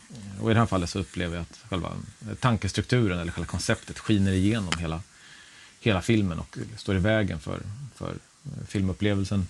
Och 0.41 0.51
I 0.51 0.55
det 0.55 0.61
här 0.61 0.67
fallet 0.67 0.91
så 0.91 0.99
upplever 0.99 1.37
jag 1.37 1.43
att 1.43 1.61
själva 1.69 1.93
eh, 2.29 2.35
tankestrukturen 2.35 3.19
eller 3.19 3.33
själva 3.33 3.47
konceptet 3.47 3.99
skiner 3.99 4.33
igenom 4.33 4.73
hela, 4.79 5.03
hela 5.81 6.03
filmen 6.03 6.39
och 6.39 6.59
står 6.77 6.97
i 6.97 6.99
vägen 6.99 7.41
för, 7.41 7.61
för 7.95 8.11
eh, 8.11 8.67
filmupplevelsen. 8.67 9.49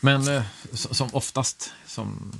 Men 0.00 0.28
eh, 0.28 0.42
som 0.72 1.08
oftast, 1.12 1.72
som 1.86 2.32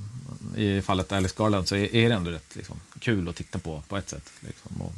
i 0.56 0.82
fallet 0.82 1.12
Alice 1.12 1.34
Garland, 1.38 1.68
så 1.68 1.76
är, 1.76 1.94
är 1.94 2.08
det 2.08 2.14
ändå 2.14 2.30
rätt 2.30 2.56
liksom, 2.56 2.76
kul 2.98 3.28
att 3.28 3.36
titta 3.36 3.58
på 3.58 3.82
på 3.88 3.96
ett 3.96 4.08
sätt. 4.08 4.30
Liksom. 4.40 4.82
Och 4.82 4.92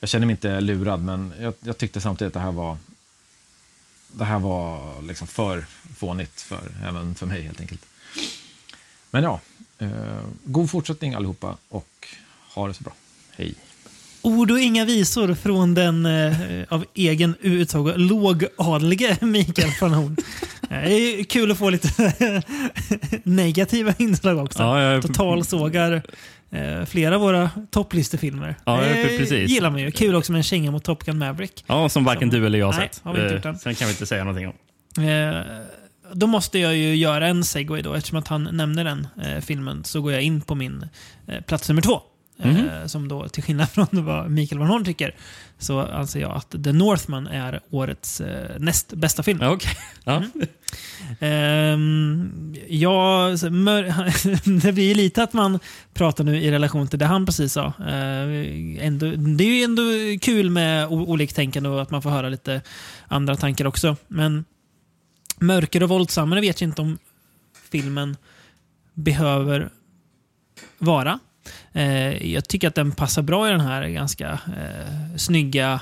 jag 0.00 0.08
känner 0.08 0.26
mig 0.26 0.32
inte 0.32 0.60
lurad, 0.60 1.02
men 1.02 1.32
jag, 1.40 1.54
jag 1.60 1.78
tyckte 1.78 2.00
samtidigt 2.00 2.28
att 2.28 2.34
det 2.34 2.46
här 2.46 2.52
var 2.52 2.78
det 4.18 4.24
här 4.24 4.38
var 4.38 5.02
liksom 5.02 5.26
för 5.26 5.64
fånigt 5.96 6.40
för, 6.40 6.60
även 6.88 7.14
för 7.14 7.26
mig 7.26 7.42
helt 7.42 7.60
enkelt. 7.60 7.86
Men 9.10 9.22
ja, 9.22 9.40
eh, 9.78 9.88
god 10.44 10.70
fortsättning 10.70 11.14
allihopa 11.14 11.56
och 11.68 12.08
ha 12.54 12.68
det 12.68 12.74
så 12.74 12.82
bra. 12.84 12.92
Hej! 13.36 13.54
Ord 14.22 14.50
och 14.50 14.60
inga 14.60 14.84
visor 14.84 15.34
från 15.34 15.74
den 15.74 16.06
eh, 16.06 16.36
av 16.68 16.84
egen 16.94 17.34
uttag 17.40 17.92
lågadlige 18.00 19.16
Mikael 19.20 19.70
von 19.80 19.92
Horn. 19.94 20.16
Det 20.68 20.92
är 21.20 21.24
kul 21.24 21.50
att 21.50 21.58
få 21.58 21.70
lite 21.70 22.12
negativa 23.24 23.94
inslag 23.98 24.38
också. 24.38 24.62
Ja, 24.62 24.82
jag- 24.82 25.02
Totalsågar 25.02 26.02
eh, 26.54 26.84
flera 26.84 27.14
av 27.14 27.20
våra 27.20 27.50
topplistefilmer. 27.70 28.54
Ja, 28.64 28.80
det 28.80 29.18
precis. 29.18 29.50
gillar 29.50 29.70
man 29.70 29.80
ju. 29.80 29.90
Kul 29.90 30.14
också 30.14 30.32
med 30.32 30.38
en 30.38 30.42
känga 30.42 30.70
mot 30.70 30.84
Top 30.84 31.04
Gun 31.04 31.18
Maverick. 31.18 31.64
Ja, 31.66 31.88
som 31.88 32.04
varken 32.04 32.30
Som- 32.30 32.40
du 32.40 32.46
eller 32.46 32.58
jag 32.58 32.66
har 32.66 32.72
sett. 32.72 33.00
har 33.04 33.14
vi 33.14 33.22
inte 33.22 33.34
Eh, 33.48 33.52
gjort. 33.52 33.62
Sen 33.62 33.74
kan 33.74 33.88
vi 33.88 33.92
inte 33.92 34.06
säga 34.06 34.24
någonting 34.24 34.48
om. 34.48 34.54
Eh, 35.08 35.40
då 36.12 36.26
måste 36.26 36.58
jag 36.58 36.76
ju 36.76 36.94
göra 36.96 37.26
en 37.28 37.44
segway 37.44 37.82
då. 37.82 37.94
Eftersom 37.94 38.18
att 38.18 38.28
han 38.28 38.48
nämner 38.52 38.84
den 38.84 39.08
eh, 39.22 39.40
filmen 39.40 39.84
så 39.84 40.00
går 40.00 40.12
jag 40.12 40.22
in 40.22 40.40
på 40.40 40.54
min 40.54 40.86
eh, 41.26 41.40
plats 41.40 41.68
nummer 41.68 41.82
två. 41.82 42.00
Eh, 42.38 42.50
Mhm. 42.50 42.88
som 42.88 43.08
då, 43.08 43.28
till 43.28 43.42
skillnad 43.42 43.68
från 43.70 43.86
vad 44.04 44.30
Mikael 44.30 44.58
von 44.58 44.68
Horn 44.68 44.84
tycker, 44.84 45.14
så 45.58 45.80
anser 45.80 46.20
jag 46.20 46.30
att 46.36 46.50
The 46.64 46.72
Northman 46.72 47.26
är 47.26 47.60
årets 47.70 48.20
eh, 48.20 48.58
näst 48.58 48.92
bästa 48.92 49.22
film. 49.22 49.38
Ja, 49.42 49.50
okej. 49.50 49.70
Ja. 50.04 50.16
Mm. 50.16 50.48
Ehm, 51.20 52.54
ja, 52.68 53.28
det 54.62 54.72
blir 54.72 54.88
ju 54.88 54.94
lite 54.94 55.22
att 55.22 55.32
man 55.32 55.58
pratar 55.94 56.24
nu 56.24 56.36
i 56.42 56.50
relation 56.50 56.88
till 56.88 56.98
det 56.98 57.06
han 57.06 57.26
precis 57.26 57.52
sa. 57.52 57.72
Ehm, 57.88 58.78
ändå, 58.80 59.06
det 59.10 59.44
är 59.44 59.56
ju 59.58 59.62
ändå 59.64 59.82
kul 60.20 60.50
med 60.50 60.88
oliktänkande 60.88 61.68
och 61.68 61.82
att 61.82 61.90
man 61.90 62.02
får 62.02 62.10
höra 62.10 62.28
lite 62.28 62.62
andra 63.08 63.36
tankar 63.36 63.64
också. 63.66 63.96
Men 64.08 64.44
mörker 65.40 65.82
och 65.82 65.88
våldsammare 65.88 66.40
vet 66.40 66.60
jag 66.60 66.68
inte 66.68 66.82
om 66.82 66.98
filmen 67.70 68.16
behöver 68.94 69.70
vara. 70.78 71.18
Eh, 71.76 72.32
jag 72.32 72.48
tycker 72.48 72.68
att 72.68 72.74
den 72.74 72.92
passar 72.92 73.22
bra 73.22 73.48
i 73.48 73.50
den 73.50 73.60
här 73.60 73.88
ganska 73.88 74.30
eh, 74.32 75.16
snygga, 75.16 75.80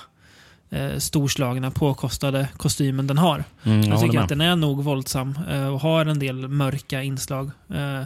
eh, 0.71 0.99
storslagna, 0.99 1.71
påkostade 1.71 2.49
kostymen 2.57 3.07
den 3.07 3.19
har. 3.19 3.45
Mm, 3.65 3.81
jag 3.81 3.89
Jag 3.93 4.01
tycker 4.01 4.19
att 4.21 4.29
den 4.29 4.41
är 4.41 4.57
nog 4.57 4.85
våldsam 4.85 5.39
eh, 5.51 5.67
och 5.67 5.81
har 5.81 6.07
en 6.07 6.19
del 6.19 6.49
mörka 6.49 7.03
inslag. 7.03 7.51
Eh, 7.75 8.03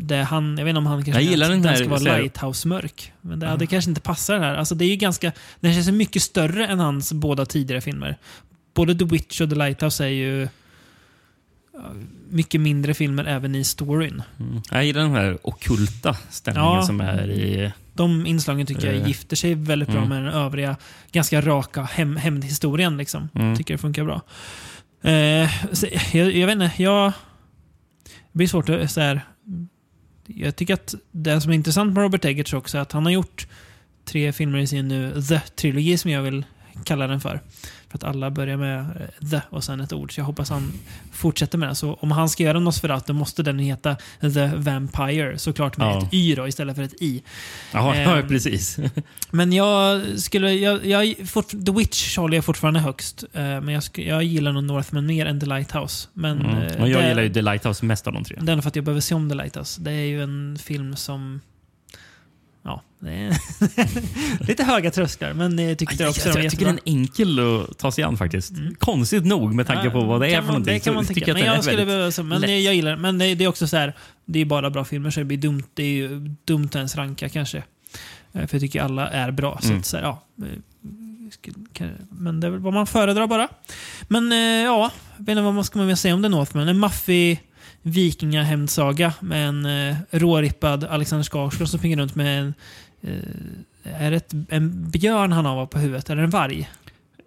Det 0.00 0.16
han, 0.22 0.58
jag 0.58 0.64
vet 0.64 0.70
inte 0.70 0.78
om 0.78 0.86
han 0.86 1.04
kanske 1.04 1.22
Jag 1.22 1.30
gillar 1.30 1.48
den 1.48 1.64
här- 1.64 1.76
ska 1.76 1.88
vara 1.88 2.00
lighthouse-mörk. 2.00 3.12
Men 3.20 3.40
det, 3.40 3.56
det 3.58 3.66
kanske 3.66 3.90
inte 3.90 4.00
passar 4.00 4.34
den 4.34 4.42
här. 4.42 4.54
Alltså 4.54 4.74
det 4.74 4.84
är 4.84 4.88
ju 4.88 4.96
ganska, 4.96 5.32
den 5.60 5.74
känns 5.74 5.90
mycket 5.90 6.22
större 6.22 6.66
än 6.66 6.78
hans 6.78 7.12
båda 7.12 7.46
tidigare 7.46 7.80
filmer. 7.80 8.16
Både 8.74 8.94
The 8.94 9.04
Witch 9.04 9.40
och 9.40 9.50
The 9.50 9.56
Lighthouse 9.56 10.04
är 10.04 10.08
ju 10.08 10.48
mycket 12.30 12.60
mindre 12.60 12.94
filmer 12.94 13.24
även 13.24 13.54
i 13.54 13.64
storyn. 13.64 14.22
Mm. 14.40 14.62
Jag 14.70 14.84
gillar 14.84 15.00
den 15.00 15.10
här 15.10 15.38
okulta 15.42 16.16
stämningen 16.30 16.72
Ja. 16.74 16.82
som 16.82 17.00
är 17.00 17.30
i... 17.30 17.72
De 17.94 18.26
inslagen 18.26 18.66
tycker 18.66 18.86
jag 18.86 18.96
Eh. 18.96 19.06
gifter 19.08 19.36
sig 19.36 19.54
väldigt 19.54 19.88
bra 19.88 19.96
Mm. 19.98 20.08
med 20.08 20.22
den 20.24 20.32
övriga 20.34 20.76
ganska 21.12 21.40
raka 21.40 21.82
hem, 21.82 22.16
hämndhistorien. 22.16 22.96
Liksom. 22.96 23.28
Mm. 23.34 23.56
Tycker 23.56 23.74
det 23.74 23.78
funkar 23.78 24.04
bra. 24.04 24.20
Eh, 25.10 25.50
så, 25.72 25.86
jag, 26.12 26.36
jag 26.36 26.46
vet 26.46 26.54
inte, 26.62 26.82
jag... 26.82 27.12
Det 28.04 28.36
blir 28.38 28.46
svårt 28.48 28.68
att 28.68 28.90
så 28.90 29.00
här, 29.00 29.20
Jag 30.26 30.56
tycker 30.56 30.74
att 30.74 30.94
det 31.12 31.40
som 31.40 31.50
är 31.50 31.54
intressant 31.54 31.92
med 31.94 32.02
Robert 32.02 32.24
Eggers 32.24 32.54
också 32.54 32.78
är 32.78 32.82
att 32.82 32.92
han 32.92 33.04
har 33.04 33.12
gjort 33.12 33.46
tre 34.04 34.32
filmer 34.32 34.58
i 34.58 34.66
sin 34.66 34.88
nu 34.88 35.12
The-trilogi 35.22 35.96
som 35.98 36.10
jag 36.10 36.22
vill 36.22 36.44
kalla 36.84 37.06
den 37.06 37.20
för. 37.20 37.40
För 37.90 37.98
att 37.98 38.04
alla 38.04 38.30
börjar 38.30 38.56
med 38.56 38.80
eh, 38.80 39.28
The 39.30 39.40
och 39.50 39.64
sen 39.64 39.80
ett 39.80 39.92
ord. 39.92 40.14
Så 40.14 40.20
jag 40.20 40.24
hoppas 40.24 40.50
han 40.50 40.72
fortsätter 41.12 41.58
med 41.58 41.68
det. 41.68 41.74
Så 41.74 41.94
om 41.94 42.10
han 42.10 42.28
ska 42.28 42.42
göra 42.42 42.60
Nosferatu 42.60 43.12
måste 43.12 43.42
den 43.42 43.58
heta 43.58 43.96
The 44.20 44.46
Vampire. 44.56 45.38
Såklart 45.38 45.76
med 45.76 45.86
Ja. 45.86 45.98
ett 46.02 46.14
Y 46.14 46.34
då 46.34 46.48
istället 46.48 46.76
för 46.76 46.82
ett 46.82 47.02
I. 47.02 47.22
Jaha, 47.72 47.96
ja, 48.02 48.16
Ehm, 48.16 48.28
precis. 48.28 48.78
Men 49.30 49.52
jag 49.52 50.02
skulle... 50.20 50.52
Jag, 50.52 50.86
jag, 50.86 51.14
fort, 51.28 51.48
The 51.48 51.72
Witch 51.72 52.16
håller 52.16 52.36
jag 52.36 52.44
fortfarande 52.44 52.80
högst. 52.80 53.24
eh, 53.32 53.40
men 53.42 53.68
jag, 53.68 53.82
jag 53.94 54.22
gillar 54.24 54.52
nog 54.52 54.64
Northman 54.64 55.06
mer 55.06 55.26
än 55.26 55.40
The 55.40 55.46
Lighthouse. 55.46 56.08
Men, 56.12 56.40
Mm. 56.40 56.56
eh, 56.62 56.82
Och 56.82 56.88
jag 56.88 57.02
det, 57.02 57.08
gillar 57.08 57.22
ju 57.22 57.32
The 57.32 57.42
Lighthouse 57.42 57.84
mest 57.84 58.06
av 58.06 58.12
de 58.12 58.24
tre. 58.24 58.36
Det 58.40 58.52
är 58.52 58.56
nog 58.56 58.62
för 58.64 58.68
att 58.68 58.76
jag 58.76 58.84
behöver 58.84 59.00
se 59.00 59.14
om 59.14 59.28
The 59.28 59.34
Lighthouse. 59.34 59.80
Det 59.80 59.90
är 59.92 60.04
ju 60.06 60.22
en 60.22 60.58
film 60.62 60.96
som... 60.96 61.40
Lite 64.40 64.64
höga 64.64 64.90
trösklar, 64.90 65.32
men 65.32 65.58
jag 65.58 65.78
tyckte 65.78 66.08
också 66.08 66.28
det 66.28 66.34
var 66.34 66.40
jag 66.42 66.50
tycker 66.50 66.66
den 66.66 66.78
är 66.84 66.90
enkel 66.92 67.38
att 67.38 67.78
ta 67.78 67.92
sig 67.92 68.04
an 68.04 68.16
faktiskt. 68.16 68.52
Konstigt 68.78 69.26
nog 69.26 69.54
med 69.54 69.66
tanke 69.66 69.90
på 69.90 70.00
vad 70.00 70.20
det 70.20 70.34
är 70.34 70.40
för 70.40 70.46
någonting. 70.48 70.74
Det 70.74 70.80
kan 70.80 70.94
man 70.94 71.06
så 71.06 71.14
tycka. 71.14 71.32
Men 71.32 71.42
jag 71.42 71.48
jag 71.48 71.56
den 71.56 71.62
skulle 71.62 71.86
behöva... 71.86 72.22
Men 72.22 72.40
lätt. 72.40 72.50
jag 72.50 72.74
gillar. 72.74 72.96
Men 72.96 73.18
det, 73.18 73.26
är 73.26 73.48
också 73.48 73.66
så 73.66 73.76
här... 73.76 73.96
Det 74.24 74.38
är 74.38 74.44
bara 74.44 74.70
bra 74.70 74.84
filmer 74.84 75.10
så 75.10 75.20
det 75.20 75.24
blir 75.24 75.38
dumt. 75.38 75.62
Det 75.74 75.82
är 75.82 75.92
ju 75.92 76.34
dumt 76.44 76.64
att 76.66 76.76
ens 76.76 76.96
ranka 76.96 77.28
kanske. 77.28 77.58
Eh, 78.32 78.46
För 78.46 78.54
jag 78.54 78.60
tycker 78.60 78.82
alla 78.82 79.08
är 79.08 79.30
bra. 79.30 79.58
Så, 79.62 79.68
Mm. 79.68 79.82
så 79.82 79.96
här, 79.96 80.04
ja, 80.04 80.24
eh, 81.80 81.88
Men 82.10 82.40
det 82.40 82.46
är 82.46 82.50
väl 82.50 82.60
vad 82.60 82.72
man 82.72 82.86
föredrar 82.86 83.26
bara. 83.26 83.48
Men 84.08 84.32
eh, 84.32 84.38
ja, 84.38 84.90
jag 85.16 85.24
vet 85.24 85.28
inte 85.28 85.42
vad 85.42 85.54
man 85.54 85.64
ska 85.64 85.78
man 85.78 85.96
säga 85.96 86.14
om 86.14 86.22
The 86.22 86.28
Northman. 86.28 86.68
En 86.68 86.78
maffig 86.78 87.40
vikingahämndsaga 87.82 89.12
med 89.20 89.48
en 89.48 89.66
eh, 89.66 89.96
rårippad 90.10 90.84
Alexander 90.84 91.24
Skarsgård 91.24 91.68
som 91.68 91.78
springer 91.78 91.96
runt 91.96 92.14
med 92.14 92.40
en... 92.40 92.54
Eh, 93.02 93.12
är 94.02 94.10
det 94.10 94.16
ett, 94.16 94.32
en 94.48 94.90
björn 94.90 95.32
han 95.32 95.44
har 95.46 95.66
på 95.66 95.78
huvudet? 95.78 96.10
Eller 96.10 96.22
en 96.22 96.30
varg? 96.30 96.70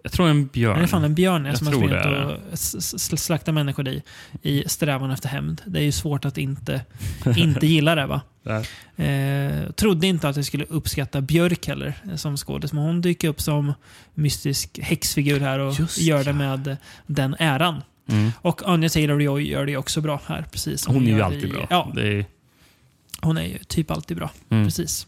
Jag 0.02 0.12
tror 0.12 0.28
en 0.28 0.46
björn. 0.46 0.76
Det 0.78 0.82
är 0.82 0.86
fan 0.86 1.04
en 1.04 1.14
björn 1.14 1.44
Jag 1.44 1.58
som 1.58 1.66
har 1.66 1.72
tror 1.74 1.82
sprungit 1.88 2.02
det 2.04 2.08
är 2.18 2.24
och 2.24 2.38
s- 2.52 2.74
s- 2.94 3.24
slaktat 3.24 3.54
människor 3.54 3.88
i, 3.88 4.02
i 4.42 4.64
strävan 4.66 5.10
efter 5.10 5.28
hämnd. 5.28 5.62
Det 5.66 5.78
är 5.78 5.82
ju 5.82 5.92
svårt 5.92 6.24
att 6.24 6.38
inte, 6.38 6.80
inte 7.36 7.66
gilla 7.66 7.94
det 7.94 8.06
va? 8.06 8.20
Eh, 8.96 9.70
trodde 9.70 10.06
inte 10.06 10.28
att 10.28 10.36
jag 10.36 10.44
skulle 10.44 10.64
uppskatta 10.64 11.20
Björk 11.20 11.66
heller 11.66 11.94
eh, 12.10 12.16
som 12.16 12.36
skådis, 12.36 12.72
men 12.72 12.82
hon 12.82 13.00
dyker 13.00 13.28
upp 13.28 13.40
som 13.40 13.72
mystisk 14.14 14.78
häxfigur 14.82 15.40
här 15.40 15.58
och 15.58 15.74
Just 15.78 15.98
gör 15.98 16.24
det 16.24 16.30
ja. 16.30 16.36
med 16.36 16.66
eh, 16.68 16.76
den 17.06 17.36
äran. 17.38 17.82
Mm. 18.08 18.30
Och 18.40 18.68
Anya 18.68 18.88
Taylor-Joy 18.88 19.40
gör 19.40 19.66
det 19.66 19.76
också 19.76 20.00
bra 20.00 20.20
här. 20.26 20.44
Precis 20.52 20.86
Hon 20.86 21.06
är 21.06 21.10
ju 21.10 21.22
alltid 21.22 21.44
i- 21.44 21.48
bra. 21.52 21.66
Ja, 21.70 21.92
Det 21.94 22.08
är, 22.18 22.24
hon 23.20 23.36
är 23.38 23.44
ju 23.46 23.58
typ 23.58 23.90
alltid 23.90 24.16
bra. 24.16 24.30
mm. 24.50 24.64
Precis. 24.64 25.06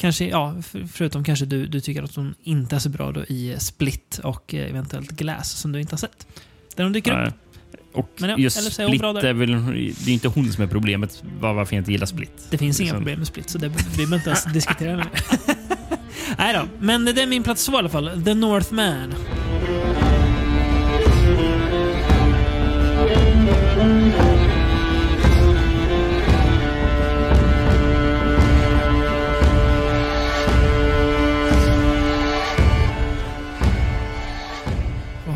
Kanske, 0.00 0.28
ja, 0.28 0.54
för- 0.62 0.86
förutom 0.92 1.24
kanske 1.24 1.44
du, 1.46 1.66
du 1.66 1.80
tycker 1.80 2.02
att 2.02 2.14
hon 2.16 2.34
inte 2.42 2.76
är 2.76 2.80
så 2.80 2.88
bra 2.88 3.12
då 3.12 3.24
i 3.24 3.56
Split 3.58 4.20
och 4.24 4.54
eh, 4.54 4.70
eventuellt 4.70 5.10
Glass 5.10 5.50
som 5.50 5.72
du 5.72 5.80
inte 5.80 5.92
har 5.92 5.98
sett. 5.98 6.26
Där 6.76 6.84
hon 6.84 6.92
dyker 6.92 7.12
upp. 7.12 7.18
Nej. 7.18 7.32
Och 7.92 8.08
Men 8.18 8.30
ja, 8.30 8.36
just 8.38 8.72
Split 8.72 9.02
är 9.02 9.32
väl... 9.32 9.50
Det 10.04 10.10
är 10.10 10.14
inte 10.14 10.28
hon 10.28 10.52
som 10.52 10.64
är 10.64 10.68
problemet 10.68 11.22
var- 11.40 11.54
varför 11.54 11.76
jag 11.76 11.80
inte 11.80 11.92
gillar 11.92 12.06
Split. 12.06 12.46
Det 12.50 12.58
finns 12.58 12.80
inga 12.80 12.86
Liksom. 12.86 12.98
problem 12.98 13.18
med 13.18 13.26
Split, 13.26 13.50
så 13.50 13.58
det 13.58 13.68
behöver 13.68 14.16
inte 14.16 14.30
ens 14.30 14.44
diskutera. 14.44 15.06
Nej 16.38 16.54
då, 16.54 16.62
men 16.80 17.04
det 17.04 17.22
är 17.22 17.26
min 17.26 17.42
plats 17.42 17.66
två 17.66 17.72
i 17.72 17.76
alla 17.76 17.88
fall. 17.88 18.22
The 18.24 18.34
Northman. 18.34 19.14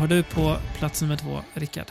Har 0.05 0.15
du 0.15 0.23
på 0.23 0.57
plats 0.77 1.01
nummer 1.01 1.17
två, 1.17 1.41
Rickard? 1.53 1.85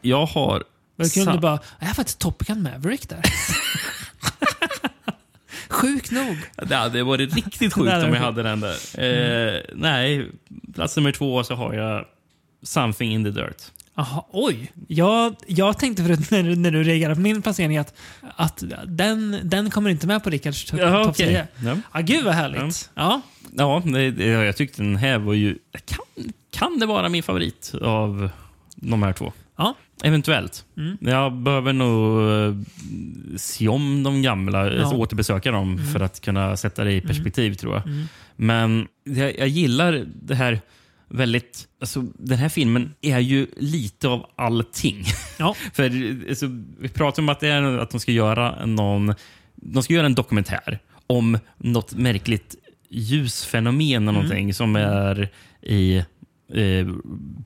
Jag 0.00 0.26
har... 0.26 0.64
Vad 0.96 1.12
kul 1.12 1.28
om 1.28 1.34
du 1.34 1.40
bara, 1.40 1.58
jag 1.78 1.86
har 1.86 1.94
faktiskt 1.94 2.18
Top 2.18 2.38
Gun 2.46 2.62
Maverick 2.62 3.08
där. 3.08 3.22
Sjukt 5.68 6.10
nog. 6.10 6.36
Det 6.66 6.76
hade 6.76 7.02
varit 7.02 7.34
riktigt 7.34 7.72
sjukt 7.72 7.92
om 7.92 8.14
jag 8.14 8.20
hade 8.20 8.42
den 8.42 8.60
där. 8.60 8.76
Eh, 9.04 9.60
nej, 9.74 10.30
plats 10.74 10.96
nummer 10.96 11.12
två 11.12 11.44
så 11.44 11.54
har 11.54 11.74
jag 11.74 12.04
Something 12.62 13.12
in 13.12 13.24
the 13.24 13.30
Dirt. 13.30 13.62
Aha, 13.94 14.28
oj. 14.30 14.72
Jag, 14.88 15.36
jag 15.46 15.78
tänkte 15.78 16.02
förut 16.02 16.30
när 16.30 16.42
du, 16.42 16.56
när 16.56 16.70
du 16.70 16.82
reagerade 16.82 17.14
på 17.14 17.20
min 17.20 17.42
placering 17.42 17.78
att, 17.78 17.94
att 18.36 18.62
den, 18.86 19.40
den 19.42 19.70
kommer 19.70 19.90
inte 19.90 20.06
med 20.06 20.24
på 20.24 20.30
Rickards 20.30 20.64
topp 20.64 20.80
okej. 20.82 21.26
10. 21.26 21.46
Ja. 21.64 21.76
Ah, 21.90 22.00
gud 22.00 22.24
vad 22.24 22.34
härligt. 22.34 22.90
Ja. 22.94 23.20
Ja, 23.56 23.82
jag 24.44 24.56
tyckte 24.56 24.82
den 24.82 24.96
här 24.96 25.18
var 25.18 25.34
ju... 25.34 25.58
Kan, 25.84 26.32
kan 26.50 26.78
det 26.78 26.86
vara 26.86 27.08
min 27.08 27.22
favorit 27.22 27.74
av 27.82 28.28
de 28.76 29.02
här 29.02 29.12
två? 29.12 29.32
Ja. 29.56 29.74
Eventuellt. 30.02 30.64
Mm. 30.76 30.96
Jag 31.00 31.32
behöver 31.32 31.72
nog 31.72 32.30
eh, 32.30 32.54
se 33.36 33.68
om 33.68 34.02
de 34.02 34.22
gamla, 34.22 34.72
Ja. 34.72 34.80
alltså 34.80 34.96
återbesöka 34.96 35.50
dem 35.50 35.72
Mm. 35.72 35.92
för 35.92 36.00
att 36.00 36.20
kunna 36.20 36.56
sätta 36.56 36.84
det 36.84 36.92
i 36.92 37.00
perspektiv 37.00 37.54
tror 37.54 37.74
jag. 37.74 37.86
Mm. 37.86 38.04
Men 38.36 38.88
jag, 39.04 39.38
jag 39.38 39.48
gillar 39.48 40.04
det 40.22 40.34
här 40.34 40.60
väldigt... 41.08 41.68
Alltså, 41.80 42.04
den 42.18 42.38
här 42.38 42.48
filmen 42.48 42.94
är 43.00 43.18
ju 43.18 43.46
lite 43.56 44.08
av 44.08 44.26
allting. 44.36 45.04
Ja. 45.38 45.54
För 45.72 45.84
alltså, 46.28 46.46
Vi 46.80 46.88
pratar 46.88 47.22
om 47.22 47.28
att, 47.28 47.40
det 47.40 47.48
är, 47.48 47.62
att 47.78 47.90
de 47.90 48.00
ska 48.00 48.12
göra 48.12 48.66
någon... 48.66 49.14
De 49.54 49.82
ska 49.82 49.94
göra 49.94 50.06
en 50.06 50.14
dokumentär 50.14 50.78
om 51.06 51.38
något 51.58 51.94
märkligt 51.94 52.54
ljusfenomen 52.92 53.80
Mm. 53.96 54.08
eller 54.08 54.12
någonting 54.12 54.54
som 54.54 54.76
är 54.76 55.28
i 55.62 55.96
eh, 56.54 56.86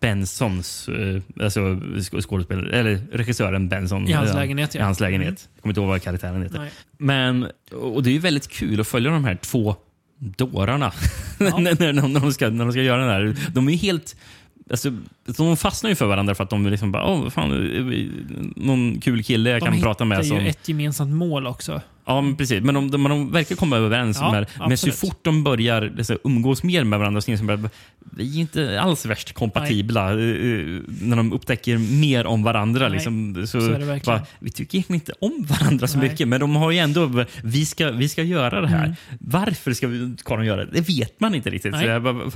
Bensons, 0.01 0.89
eh, 0.89 1.45
alltså 1.45 1.61
sk- 1.61 2.21
skådespelare, 2.23 2.79
eller 2.79 3.01
regissören 3.13 3.69
Benson. 3.69 4.09
I 4.09 4.13
hans 4.13 4.31
eh, 4.31 4.37
lägenhet, 4.37 4.75
ja. 4.75 4.81
I 4.81 4.85
hans 4.85 5.01
lägenhet. 5.01 5.49
Jag 5.55 5.63
kommer 5.63 5.71
inte 5.71 5.81
ihåg 5.81 5.89
vad 5.89 6.03
karaktären 6.03 6.43
heter. 6.43 6.59
Nej. 6.59 6.71
Men, 6.99 7.47
och 7.73 8.03
det 8.03 8.11
är 8.11 8.13
ju 8.13 8.19
väldigt 8.19 8.49
kul 8.49 8.81
att 8.81 8.87
följa 8.89 9.11
de 9.11 9.25
här 9.25 9.37
två 9.37 9.77
dårarna 10.19 10.93
Ja. 11.39 11.59
när, 11.59 11.93
när, 11.93 12.21
de 12.21 12.33
ska, 12.33 12.49
när 12.51 12.65
de 12.65 12.73
ska 12.73 12.83
göra 12.83 13.07
det 13.07 13.13
här. 13.13 13.37
De 13.53 13.69
är 13.69 13.73
ju 13.73 13.79
helt... 13.79 14.17
Alltså, 14.71 14.93
de 15.37 15.57
fastnar 15.57 15.91
ju 15.91 15.97
för 15.97 16.07
varandra 16.07 16.35
för 16.35 16.45
att 16.45 16.51
de 16.51 16.67
liksom 16.67 16.93
bara, 16.93 17.07
åh, 17.07 17.29
fan, 17.29 17.51
vi- 17.91 18.11
någon 18.57 19.01
kul 19.01 19.23
kille 19.23 19.51
jag 19.51 19.61
De 19.61 19.67
kan 19.67 19.81
prata 19.81 20.05
med. 20.05 20.19
hittar 20.19 20.37
Som, 20.37 20.45
ju 20.45 20.51
ett 20.51 20.69
gemensamt 20.69 21.13
mål 21.15 21.47
också. 21.47 21.81
Ja, 22.07 22.21
men 22.21 22.37
precis. 22.37 22.63
Men 22.63 22.75
de, 22.75 22.91
de, 22.91 23.03
de 23.05 23.33
verkar 23.33 23.57
komma 23.57 23.77
överens. 23.77 24.19
Ja, 24.21 24.45
men 24.69 24.79
så 24.79 24.91
fort 24.93 25.19
de 25.23 25.45
börjar 25.45 25.93
liksom, 25.97 26.19
umgås 26.25 26.63
mer 26.63 26.85
med 26.85 26.99
varandra 26.99 27.21
så 27.21 27.31
inser 27.31 27.45
de 27.45 27.65
att 27.65 27.73
vi 28.17 28.37
är 28.37 28.41
inte 28.41 28.81
alls 28.81 29.07
värst 29.07 29.33
kompatibla. 29.33 30.11
eh, 30.11 30.19
eh, 30.19 30.81
När 31.01 31.17
de 31.17 31.33
upptäcker 31.33 31.79
mer 31.79 32.27
om 32.27 32.43
varandra. 32.43 32.81
Nej, 32.89 32.91
Liksom, 32.97 33.35
så, 33.47 33.61
så 33.61 33.71
är 33.73 33.79
det 33.79 33.85
verkligen. 33.85 34.19
bara, 34.19 34.27
vi 34.39 34.51
tycker 34.51 34.79
egentligen 34.79 35.01
inte 35.01 35.13
om 35.21 35.47
varandra 35.49 35.87
så 35.87 35.99
Nej. 35.99 36.09
mycket, 36.09 36.29
men 36.29 36.41
de 36.41 36.57
har 36.57 36.71
ju 36.71 36.79
ändå... 36.79 37.25
Vi 37.43 37.67
ska, 37.67 37.91
vi 37.91 38.09
ska 38.09 38.23
göra 38.23 38.61
det 38.61 38.69
här. 38.69 38.85
Mm. 38.85 38.97
Varför 39.21 39.73
ska 39.73 39.87
vi, 39.89 40.15
de 40.29 40.45
göra 40.45 40.65
det? 40.65 40.71
Det 40.73 40.81
vet 40.89 41.21
man 41.21 41.35
inte 41.35 41.51
riktigt. 41.51 41.73
Nej. 41.73 42.01
Bara, 42.01 42.31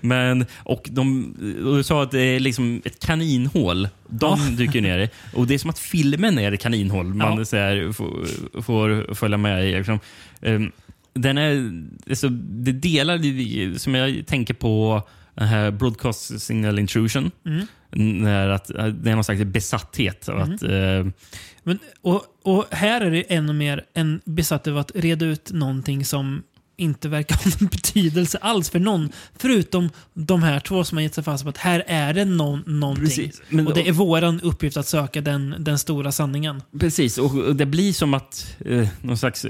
men, 0.00 0.46
och, 0.56 0.88
de, 0.90 1.34
och 1.66 1.76
du 1.76 1.82
sa 1.82 2.02
att 2.02 2.10
det 2.10 2.20
är 2.20 2.40
liksom 2.40 2.82
ett 2.84 3.06
kaninhål. 3.06 3.88
De 4.08 4.38
Ja. 4.40 4.50
dyker 4.56 4.80
ner 4.80 4.98
i. 4.98 5.08
Och 5.34 5.46
det 5.46 5.54
är 5.54 5.58
som 5.58 5.70
att 5.70 5.78
filmen 5.78 6.38
är 6.38 6.52
ett 6.52 6.60
kaninhål. 6.60 7.14
Man 7.14 7.38
Ja. 7.38 7.44
så 7.44 7.56
här, 7.56 7.92
får, 7.92 8.26
får 8.62 9.03
följa 9.12 9.38
med 9.38 9.68
i. 9.68 9.72
Liksom. 9.76 9.98
Ehm, 10.42 10.72
Den 11.12 11.38
är, 11.38 11.82
alltså, 12.08 12.28
det 12.28 12.72
delar, 12.72 13.78
som 13.78 13.94
jag 13.94 14.26
tänker 14.26 14.54
på 14.54 15.02
den 15.34 15.48
här 15.48 15.70
broadcast 15.70 16.40
signal 16.40 16.78
intrusion. 16.78 17.30
Mm. 17.46 17.66
När 18.22 18.48
att, 18.48 18.70
eh, 18.70 18.86
det 18.86 19.10
är 19.10 19.14
någon 19.14 19.24
slags 19.24 19.44
besatthet. 19.44 20.28
Av 20.28 20.38
att, 20.40 20.62
eh, 20.62 21.06
Men, 21.62 21.78
och, 22.02 22.22
och 22.42 22.66
här 22.70 23.00
är 23.00 23.10
det 23.10 23.34
ännu 23.34 23.52
mer 23.52 23.84
en 23.94 24.20
besatt 24.24 24.66
av 24.66 24.78
att 24.78 24.92
reda 24.94 25.26
ut 25.26 25.52
någonting 25.52 26.04
som 26.04 26.42
inte 26.76 27.08
verkar 27.08 27.36
ha 27.44 27.50
någon 27.60 27.68
betydelse 27.68 28.38
alls 28.38 28.70
för 28.70 28.78
någon. 28.78 29.12
Förutom 29.38 29.90
de 30.14 30.42
här 30.42 30.60
två 30.60 30.84
som 30.84 30.98
har 30.98 31.02
gett 31.02 31.14
sig 31.14 31.24
fast 31.24 31.44
på 31.44 31.50
att 31.50 31.56
här 31.58 31.84
är 31.86 32.14
det 32.14 32.24
någon, 32.24 32.62
någonting. 32.66 33.04
Precis. 33.04 33.42
Men- 33.48 33.66
och 33.66 33.74
det 33.74 33.88
är 33.88 33.92
våran 33.92 34.40
uppgift 34.40 34.76
att 34.76 34.86
söka 34.88 35.20
den, 35.20 35.54
den 35.58 35.78
stora 35.78 36.12
sanningen. 36.12 36.62
Precis, 36.80 37.18
och 37.18 37.56
det 37.56 37.66
blir 37.66 37.92
som 37.92 38.14
att 38.14 38.56
eh, 38.66 38.88
någon 39.02 39.18
slags... 39.18 39.46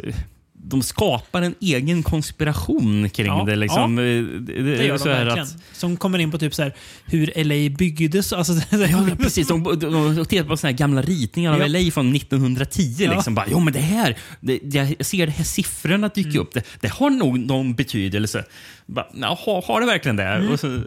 De 0.67 0.83
skapar 0.83 1.43
en 1.43 1.55
egen 1.60 2.02
konspiration 2.02 3.10
kring 3.10 3.26
Ja, 3.26 3.44
det. 3.47 3.57
Liksom. 3.57 3.99
Eh, 3.99 4.05
Det, 4.05 4.62
det, 4.62 4.84
gör 4.84 4.99
så 4.99 5.05
de 5.05 5.10
verkligen. 5.10 5.39
Att, 5.49 5.57
Som 5.73 5.97
kommer 5.97 6.18
in 6.18 6.31
på 6.31 6.39
typ 6.39 6.55
så 6.55 6.62
här, 6.62 6.75
hur 7.07 7.33
LA 7.44 7.76
byggdes. 7.76 8.33
Alltså, 8.33 8.52
ja, 8.91 9.07
precis. 9.18 9.49
De, 9.49 9.62
de, 9.62 10.15
de 10.17 10.25
tittar 10.26 10.44
på 10.44 10.57
såna 10.57 10.70
här 10.70 10.78
gamla 10.78 11.02
ritningar 11.02 11.52
av 11.52 11.60
Ja. 11.60 11.67
LA 11.67 11.91
från 11.91 12.15
1910. 12.17 12.97
Ja. 12.99 13.15
Liksom. 13.15 13.34
Bara, 13.34 13.47
jo, 13.51 13.60
men 13.60 13.73
det 13.73 13.81
här, 13.81 14.17
det, 14.41 14.60
jag 14.62 15.07
ser 15.07 15.26
de 15.26 15.33
här 15.33 15.44
siffrorna 15.44 16.09
dyka 16.09 16.28
Mm. 16.28 16.41
upp. 16.43 16.55
Det, 16.55 16.62
det 16.81 16.89
har 16.89 17.10
nog 17.10 17.39
någon 17.39 17.75
betydelse. 17.75 18.44
Bara, 18.86 19.07
Jaha, 19.15 19.62
har 19.67 19.81
det 19.81 19.86
verkligen 19.86 20.17
det? 20.17 20.25
Mm. 20.25 20.52
Och, 20.52 20.60
så, 20.60 20.83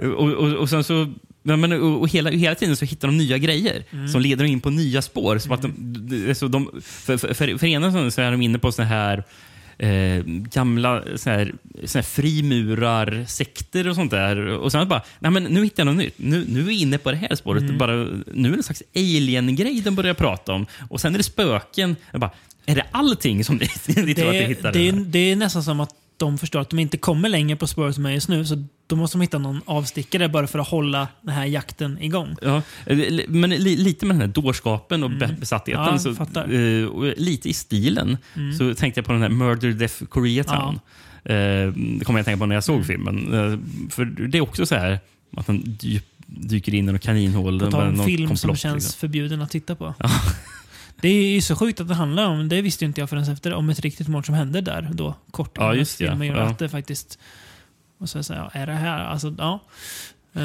och, 0.04 0.32
och, 0.32 0.52
och 0.52 0.70
sen 0.70 0.84
så... 0.84 1.12
Ja, 1.42 1.56
men, 1.56 1.72
och, 1.72 2.00
och 2.00 2.08
hela, 2.08 2.30
hela 2.30 2.54
tiden 2.54 2.76
så 2.76 2.84
hittar 2.84 3.08
de 3.08 3.16
nya 3.18 3.38
grejer 3.38 3.84
Mm. 3.92 4.08
som 4.08 4.20
leder 4.20 4.44
in 4.44 4.60
på 4.60 4.70
nya 4.70 5.02
spår. 5.02 5.38
Som 5.38 5.52
att 5.52 5.62
de, 5.62 6.34
så 6.34 6.48
de, 6.48 6.70
för, 6.82 7.16
för, 7.16 7.34
för, 7.34 7.58
för 7.58 7.66
ena 7.66 7.92
så- 7.92 8.10
så 8.10 8.20
är 8.20 8.30
de 8.30 8.42
inne 8.42 8.58
på 8.58 8.72
såna 8.72 8.88
här 8.88 9.24
eh, 9.78 10.22
gamla 10.26 11.02
så 11.16 11.30
här, 11.30 11.52
så 11.84 11.98
här 11.98 12.02
frimurar-sekter 12.02 13.88
och 13.88 13.94
sånt 13.94 14.10
där. 14.10 14.38
Och 14.48 14.72
sen 14.72 14.88
bara, 14.88 15.02
nej 15.18 15.30
men 15.30 15.44
nu 15.44 15.64
hittar 15.64 15.80
jag 15.80 15.86
något 15.86 16.04
nytt. 16.04 16.14
Nu, 16.16 16.44
nu 16.48 16.60
är 16.60 16.64
vi 16.64 16.80
inne 16.80 16.98
på 16.98 17.10
det 17.10 17.16
här 17.16 17.34
spåret. 17.34 17.62
Mm. 17.62 17.78
Bara, 17.78 17.92
nu 17.96 18.48
är 18.48 18.52
det 18.52 18.56
en 18.56 18.62
slags 18.62 18.82
alien-grej 18.96 19.80
de 19.80 19.94
börjar 19.94 20.14
prata 20.14 20.52
om. 20.52 20.66
Och 20.90 21.00
sen 21.00 21.14
är 21.14 21.18
det 21.18 21.24
spöken. 21.24 21.96
Jag 22.10 22.20
bara, 22.20 22.30
är 22.66 22.74
det 22.74 22.84
allting 22.92 23.44
som 23.44 23.56
ni, 23.56 23.68
ni 24.04 24.14
tror 24.14 24.26
att 24.28 24.32
ni 24.34 24.40
det, 24.40 24.46
hittar? 24.46 24.72
det, 24.72 24.88
är, 24.88 24.92
det 24.92 25.18
är 25.18 25.36
nästan 25.36 25.62
som 25.62 25.80
att 25.80 25.90
de 26.18 26.38
förstår 26.38 26.60
att 26.60 26.70
de 26.70 26.78
inte 26.78 26.96
kommer 26.96 27.28
längre 27.28 27.56
på 27.56 27.66
spåret 27.66 27.94
som 27.94 28.06
är 28.06 28.10
just 28.10 28.28
nu. 28.28 28.44
Så 28.44 28.64
då 28.86 28.96
måste 28.96 29.16
de 29.18 29.22
hitta 29.22 29.38
någon 29.38 29.60
avstickare 29.64 30.28
bara 30.28 30.46
för 30.46 30.58
att 30.58 30.68
hålla 30.68 31.08
den 31.22 31.34
här 31.34 31.44
jakten 31.44 31.98
igång. 32.02 32.36
Ja, 32.42 32.62
eh, 32.86 32.98
men 33.28 33.50
li, 33.50 33.76
lite 33.76 34.06
med 34.06 34.16
den 34.16 34.20
här 34.20 34.28
dårskapen 34.28 35.04
och 35.04 35.10
be- 35.10 35.36
besattheten. 35.40 35.80
Mm. 35.82 35.92
Ja, 35.94 35.98
så. 35.98 36.40
Mm. 36.40 37.04
eh, 37.08 37.12
lite 37.16 37.48
i 37.48 37.52
stilen 37.52 38.16
så 38.58 38.74
tänkte 38.74 38.98
jag 38.98 39.06
på 39.06 39.12
den 39.12 39.22
här 39.22 39.28
Murder 39.28 39.72
Death 39.72 40.04
Koreatown. 40.04 40.74
Eh, 41.24 41.34
det 41.72 42.04
kommer 42.04 42.18
jag 42.18 42.20
att 42.20 42.24
tänka 42.24 42.38
på 42.38 42.46
när 42.46 42.54
jag 42.54 42.64
såg 42.64 42.74
Mm. 42.76 42.86
filmen. 42.86 43.34
Eh, 43.34 43.58
för 43.90 44.04
det 44.04 44.38
är 44.38 44.42
också 44.42 44.66
så 44.66 44.74
här 44.74 44.98
att 45.36 45.46
den 45.46 45.62
dy, 45.64 46.00
dyker 46.26 46.74
in 46.74 46.88
i 46.88 46.92
något 46.92 47.02
kaninhål. 47.02 47.60
På 47.60 47.70
tal 47.70 47.88
om 47.88 48.04
film 48.04 48.26
som 48.28 48.36
komplott, 48.36 48.58
känns 48.58 48.74
liksom. 48.84 48.98
förbjuden 49.00 49.42
att 49.42 49.50
titta 49.50 49.74
på. 49.74 49.94
Det 51.00 51.08
är 51.08 51.30
ju 51.30 51.40
så 51.40 51.56
sjukt 51.56 51.80
att 51.80 51.88
det 51.88 51.94
handlar 51.94 52.26
om, 52.26 52.48
det 52.48 52.62
visste 52.62 52.84
inte 52.84 53.00
jag 53.00 53.10
förrän 53.10 53.32
efter, 53.32 53.54
om 53.54 53.70
ett 53.70 53.80
riktigt 53.80 54.08
mord 54.08 54.26
som 54.26 54.34
hände 54.34 54.60
där 54.60 54.88
då. 54.92 55.14
Kort 55.30 55.52
Ja, 55.54 55.74
just 55.74 55.96
filmen 55.96 56.26
gör 56.26 56.36
ja. 56.36 56.42
att 56.42 56.58
det 56.58 56.68
faktiskt 56.68 57.18
Och 57.98 58.08
så 58.08 58.22
säger 58.22 58.50
är 58.52 58.66
det 58.66 58.72
här? 58.72 59.04
Alltså, 59.04 59.34
ja. 59.38 59.60
Eh, 60.34 60.40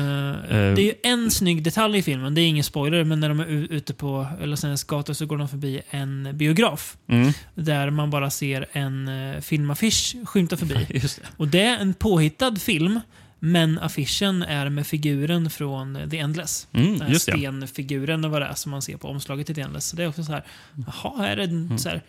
det 0.46 0.82
är 0.82 0.86
ju 0.86 0.94
en 1.04 1.32
snygg 1.32 1.64
detalj 1.64 1.98
i 1.98 2.02
filmen, 2.02 2.36
det 2.36 2.42
är 2.42 2.48
ingen 2.48 2.64
spoiler, 2.64 3.04
men 3.04 3.20
när 3.20 3.30
de 3.30 3.40
är 3.40 3.46
ute 3.46 3.94
på 3.94 4.28
Los 4.42 4.64
Angeles 4.64 4.84
gator 4.84 5.14
så 5.14 5.26
går 5.26 5.38
de 5.38 5.48
förbi 5.48 5.82
en 5.90 6.30
biograf. 6.34 6.98
Mm. 7.08 7.32
Där 7.56 7.90
man 7.90 8.10
bara 8.10 8.30
ser 8.30 8.66
en 8.72 9.08
uh, 9.08 9.42
filmaffisch 9.42 10.16
skymta 10.26 10.58
förbi. 10.58 10.88
Det. 10.90 11.20
Och 11.38 11.48
det 11.48 11.62
är 11.62 11.78
en 11.78 11.94
påhittad 11.94 12.56
film, 12.56 13.00
men 13.46 13.80
affischen 13.80 14.44
är 14.44 14.70
med 14.70 14.88
figuren 14.88 15.50
från 15.50 16.10
The 16.10 16.18
Endless. 16.20 16.68
Mm, 16.74 17.02
här 17.02 17.10
just 17.10 17.26
det. 17.26 17.32
stenfiguren 17.32 18.26
och 18.26 18.32
vad 18.32 18.42
det 18.42 18.46
är 18.46 18.54
som 18.54 18.72
man 18.72 18.82
ser 18.82 18.98
på 18.98 19.08
omslaget 19.08 19.46
till 19.46 19.56
The 19.56 19.62
Endless. 19.62 19.86
Så 19.86 19.96
det 19.96 20.04
är 20.04 20.08
också 20.08 20.24
så 20.24 20.32
här, 20.32 20.44
jaha, 20.88 21.28
är 21.28 21.36
det 21.36 21.44
Mm. 21.44 21.78
så 21.78 21.90
här, 21.90 22.02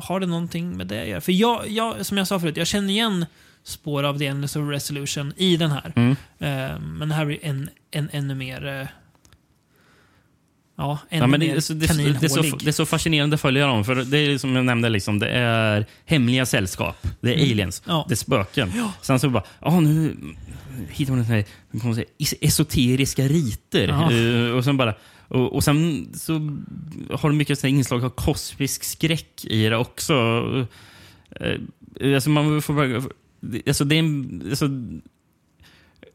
har 0.00 0.20
det 0.20 0.26
någonting 0.26 0.76
med 0.76 0.86
det 0.86 1.02
att 1.02 1.08
göra? 1.08 1.20
För 1.20 1.32
jag, 1.32 1.68
jag, 1.68 2.06
som 2.06 2.18
jag 2.18 2.26
sa 2.28 2.40
förut, 2.40 2.56
jag 2.56 2.66
känner 2.66 2.90
igen 2.90 3.26
spår 3.64 4.02
av 4.02 4.18
The 4.18 4.26
Endless 4.26 4.56
of 4.56 4.70
Resolution 4.70 5.32
i 5.36 5.56
den 5.56 5.70
här. 5.70 5.92
Mm. 5.96 6.10
Eh, 6.38 6.78
men 6.80 7.08
det 7.08 7.14
här 7.14 7.24
blir 7.24 7.38
en, 7.42 7.70
en 7.90 8.08
ännu 8.12 8.34
mer... 8.34 8.66
eh, 8.66 8.86
ja, 10.76 10.98
ännu 11.10 11.22
Ja, 11.22 11.26
men 11.26 11.40
det, 11.40 11.46
mer 11.46 11.56
är 11.56 11.60
så- 11.60 11.72
det, 11.74 11.84
är 11.86 11.88
så- 11.88 11.94
det, 12.20 12.24
är 12.26 12.28
så, 12.28 12.56
det 12.56 12.68
är 12.70 12.72
så 12.72 12.86
fascinerande 12.86 13.34
att 13.34 13.40
följa 13.40 13.66
dem. 13.66 13.84
För 13.84 13.94
det 13.94 14.18
är 14.18 14.38
som 14.38 14.56
jag 14.56 14.64
nämnde, 14.64 14.88
liksom, 14.88 15.18
det 15.18 15.28
är 15.28 15.86
hemliga 16.04 16.46
sällskap. 16.46 17.06
Det 17.20 17.30
är 17.34 17.36
aliens. 17.52 17.82
Mm. 17.86 17.96
Ja. 17.96 18.04
Det 18.08 18.14
är 18.14 18.16
spöken. 18.16 18.72
Sen 19.02 19.20
så 19.20 19.28
bara, 19.30 19.42
ah, 19.60 19.80
nu 19.80 20.16
hittar 20.90 21.14
man 21.14 21.24
här, 21.24 21.44
man 21.70 21.94
säga, 21.94 22.06
is- 22.18 22.34
esoteriska 22.40 23.22
riter. 23.28 23.88
Ja. 23.88 24.12
Eh, 24.12 24.50
och 24.56 24.64
sen 24.64 24.76
bara 24.76 24.94
och, 25.28 25.54
och 25.54 25.64
sen 25.64 26.08
så 26.14 26.32
har 27.16 27.30
du 27.30 27.36
mycket 27.36 27.58
så 27.58 27.66
inslag 27.66 28.04
av 28.04 28.10
kosmisk 28.10 28.84
skräck 28.84 29.44
i 29.44 29.68
det 29.68 29.76
också. 29.76 30.14
Eh, 31.40 32.14
alltså 32.14 32.30
man 32.30 32.62
får 32.62 32.74
bara, 32.74 33.02
alltså 33.66 33.84
det 33.84 33.94
är 33.94 33.98
en, 33.98 34.42
alltså, 34.50 34.68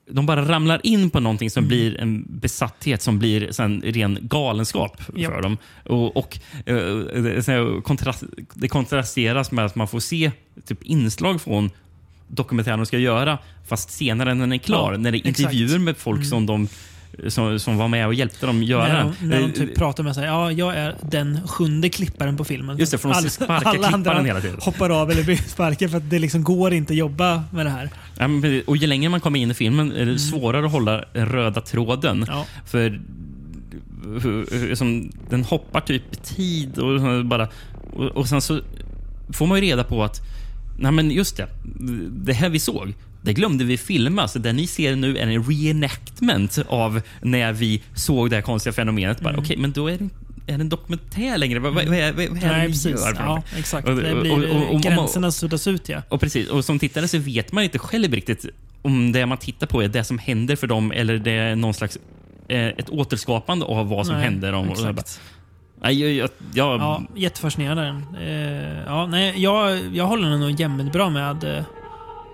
de 0.09 0.25
bara 0.25 0.47
ramlar 0.49 0.81
in 0.83 1.09
på 1.09 1.19
någonting 1.19 1.49
som 1.49 1.67
blir 1.67 1.97
en 1.97 2.25
besatthet 2.29 3.01
som 3.01 3.19
blir 3.19 3.51
sen 3.51 3.81
ren 3.85 4.17
galenskap 4.21 5.01
Ja. 5.15 5.29
för 5.29 5.41
dem. 5.41 5.57
Och, 5.85 6.17
och 6.17 6.39
eh, 6.65 6.75
det, 6.75 7.81
kontrast, 7.83 8.23
det 8.53 8.67
kontrasteras 8.67 9.51
med 9.51 9.65
att 9.65 9.75
man 9.75 9.87
får 9.87 9.99
se 9.99 10.31
typ 10.65 10.83
inslag 10.83 11.41
från 11.41 11.69
dokumentären 12.27 12.79
de 12.79 12.85
ska 12.85 12.97
göra, 12.97 13.37
fast 13.67 13.89
senare 13.89 14.33
när 14.33 14.41
den 14.41 14.53
är 14.53 14.57
klar. 14.57 14.91
Ja, 14.91 14.97
när 14.97 15.11
det 15.11 15.17
är 15.17 15.19
exakt. 15.19 15.39
Mm. 15.39 15.51
intervjuer 15.51 15.79
med 15.79 15.97
folk 15.97 16.25
som, 16.25 16.45
de, 16.45 16.67
som, 17.27 17.59
som 17.59 17.77
var 17.77 17.87
med 17.87 18.07
och 18.07 18.13
hjälpte 18.13 18.45
dem 18.45 18.63
göra. 18.63 18.87
När 18.87 19.03
de, 19.03 19.27
när 19.27 19.39
de 19.39 19.45
Eh, 19.45 19.51
typ 19.51 19.75
pratar 19.75 20.03
med 20.03 20.15
sig, 20.15 20.25
ja, 20.25 20.51
jag 20.51 20.75
är 20.75 20.95
den 21.01 21.47
sjunde 21.47 21.89
klipparen 21.89 22.37
på 22.37 22.43
filmen. 22.43 22.77
Just 22.77 22.91
det, 22.91 22.97
för 22.97 23.09
de 23.09 23.29
sparkar 23.29 23.73
klipparen 23.73 24.25
hela 24.25 24.41
tiden. 24.41 24.57
hoppar 24.61 24.89
av 24.89 25.11
eller 25.11 25.23
blir 25.23 25.35
sparkade 25.35 25.91
för 25.91 25.97
att 25.97 26.09
det 26.09 26.19
liksom 26.19 26.43
går 26.43 26.73
inte 26.73 26.93
att 26.93 26.97
jobba 26.97 27.43
med 27.51 27.65
det 27.65 27.69
här. 27.69 27.89
Ja, 28.17 28.27
men 28.27 28.61
och 28.67 28.77
ju 28.77 28.87
längre 28.87 29.09
man 29.09 29.19
kommer 29.19 29.39
in 29.39 29.51
i 29.51 29.53
filmen 29.53 29.91
är 29.91 30.05
det 30.05 30.19
svårare 30.19 30.65
att 30.65 30.71
hålla 30.71 31.01
röda 31.13 31.61
tråden. 31.61 32.23
Mm. 32.23 32.29
Ja. 32.29 32.45
För 32.65 33.01
som, 34.75 35.11
den 35.29 35.43
hoppar 35.43 35.81
typ 35.81 36.23
tid 36.23 36.77
och, 36.77 37.25
bara, 37.25 37.47
och, 37.93 38.05
och 38.05 38.27
sen 38.27 38.41
så 38.41 38.59
får 39.33 39.47
man 39.47 39.57
ju 39.57 39.61
reda 39.61 39.83
på 39.83 40.03
att 40.03 40.21
Nej 40.79 40.91
men 40.91 41.11
just 41.11 41.37
det, 41.37 41.47
det 42.25 42.33
här 42.33 42.49
vi 42.49 42.59
såg, 42.59 42.93
det 43.21 43.33
glömde 43.33 43.63
vi 43.63 43.77
filma. 43.77 44.27
Så 44.27 44.39
det 44.39 44.53
ni 44.53 44.67
ser 44.67 44.95
nu 44.95 45.17
är 45.17 45.27
en 45.27 45.43
reenactment 45.43 46.57
av 46.67 47.01
när 47.21 47.53
vi 47.53 47.81
såg 47.95 48.29
det 48.29 48.35
här 48.35 48.43
konstiga 48.43 48.73
fenomenet. 48.73 49.21
Bara, 49.21 49.37
Okej, 49.37 49.57
men 49.57 49.71
då 49.71 49.87
är 49.87 49.97
det, 49.97 50.09
är 50.53 50.57
det 50.57 50.61
en 50.63 50.69
dokumentär 50.69 51.37
längre. 51.37 51.59
Vad, 51.59 51.73
vad, 51.73 51.85
vad, 51.85 51.93
vad 51.95 51.99
är 52.01 52.13
det 52.13 52.23
Mm. 52.27 52.39
Nej, 52.39 52.67
precis. 52.67 52.85
gör 52.91 53.13
Ja, 53.19 53.43
exakt. 53.57 53.87
Och- 53.87 53.97
och- 53.97 54.43
och- 54.43 54.73
och- 54.75 54.81
gränserna 54.81 55.31
suddas 55.31 55.67
ut, 55.67 55.89
ja. 55.89 56.01
och 56.09 56.21
precis, 56.21 56.49
och 56.49 56.65
som 56.65 56.79
tittare 56.79 57.07
så 57.07 57.17
vet 57.17 57.51
man 57.51 57.63
inte 57.63 57.79
själv 57.79 58.13
riktigt 58.13 58.45
om 58.81 59.11
det 59.11 59.25
man 59.25 59.37
tittar 59.37 59.67
på 59.67 59.81
är 59.83 59.87
det 59.87 60.03
som 60.03 60.17
händer 60.19 60.55
för 60.55 60.67
dem 60.67 60.91
eller 60.91 61.17
det 61.17 61.31
är 61.31 61.55
någon 61.55 61.73
slags 61.73 61.97
eh, 62.47 62.65
ett 62.67 62.89
återskapande 62.89 63.65
av 63.65 63.89
vad 63.89 64.05
som 64.05 64.15
Nej, 64.15 64.23
händer 64.23 64.51
dem. 64.51 64.69
Exakt. 64.69 65.21
Nej, 65.81 66.01
jag, 66.01 66.11
jag, 66.13 66.29
jag, 66.53 66.79
Ja, 66.81 67.01
jättefascinerande. 67.15 68.01
Eh, 68.21 68.83
ja, 68.85 69.05
nej, 69.07 69.33
jag, 69.43 69.79
jag 69.95 70.05
håller 70.05 70.37
nog 70.37 70.51
jämnbra 70.59 71.09
med 71.09 71.43
eh, 71.43 71.63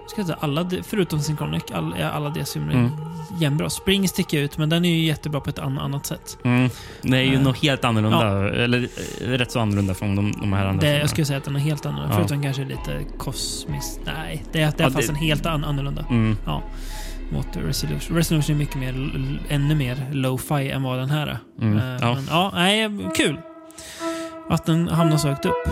ska 0.08 0.24
säga, 0.24 0.38
alla, 0.42 0.70
förutom 0.84 1.20
Synchronic, 1.20 1.64
all, 1.74 1.94
är 1.94 2.10
alla 2.10 2.34
filmer 2.46 2.74
Mm. 2.74 2.92
jämnbra. 3.40 3.70
Spring 3.70 4.08
sticker 4.08 4.38
ut, 4.40 4.58
men 4.58 4.70
den 4.70 4.86
är 4.86 4.90
ju 4.90 5.06
jättebra 5.06 5.42
på 5.42 5.50
ett 5.50 5.60
an, 5.60 5.80
annat 5.80 6.06
sätt. 6.06 6.38
mm, 6.44 6.70
det 7.02 7.18
är 7.18 7.22
ju 7.22 7.34
Eh, 7.36 7.42
något 7.42 7.58
helt 7.64 7.86
annorlunda, 7.86 8.50
eller 8.64 8.88
eh, 9.22 9.28
rätt 9.28 9.52
så 9.52 9.60
annorlunda 9.60 9.94
från 9.94 10.16
de, 10.16 10.32
de 10.32 10.54
här 10.54 10.66
andra. 10.66 10.88
Det, 10.88 10.98
jag 11.00 11.10
skulle 11.10 11.26
säga 11.26 11.38
att 11.38 11.44
den 11.46 11.56
är 11.56 11.60
helt 11.60 11.86
annorlunda. 11.86 12.14
Ja. 12.16 12.18
Förutom 12.20 12.44
kanske 12.44 12.64
lite 12.66 13.04
kosmiskt. 13.18 14.00
Nej, 14.06 14.44
det 14.52 14.62
är, 14.62 14.74
det 14.78 14.84
är 14.84 14.88
Ja, 14.88 14.92
fast 14.94 15.08
det- 15.08 15.14
en 15.14 15.20
helt 15.20 15.46
an, 15.46 15.64
annorlunda. 15.64 16.06
Mm, 16.10 16.38
Ja. 16.46 16.62
Mot 17.34 17.48
Resolution. 17.58 18.18
Resolution 18.18 18.56
är 18.56 18.60
mycket 18.60 18.76
mer, 18.76 18.94
ännu 19.50 19.76
mer 19.76 20.10
lo-fi 20.12 20.70
än 20.72 20.84
vad 20.84 21.00
den 21.00 21.10
här 21.10 21.28
är. 21.28 21.38
Mm, 21.62 21.78
Eh, 21.78 21.98
ja. 22.02 22.14
Men, 22.16 22.26
ja, 22.30 22.52
nej, 22.54 22.90
kul. 23.16 23.38
Att 24.50 24.66
den 24.66 24.88
hamnar 24.88 25.18
så 25.18 25.28
högt 25.28 25.46
upp. 25.46 25.68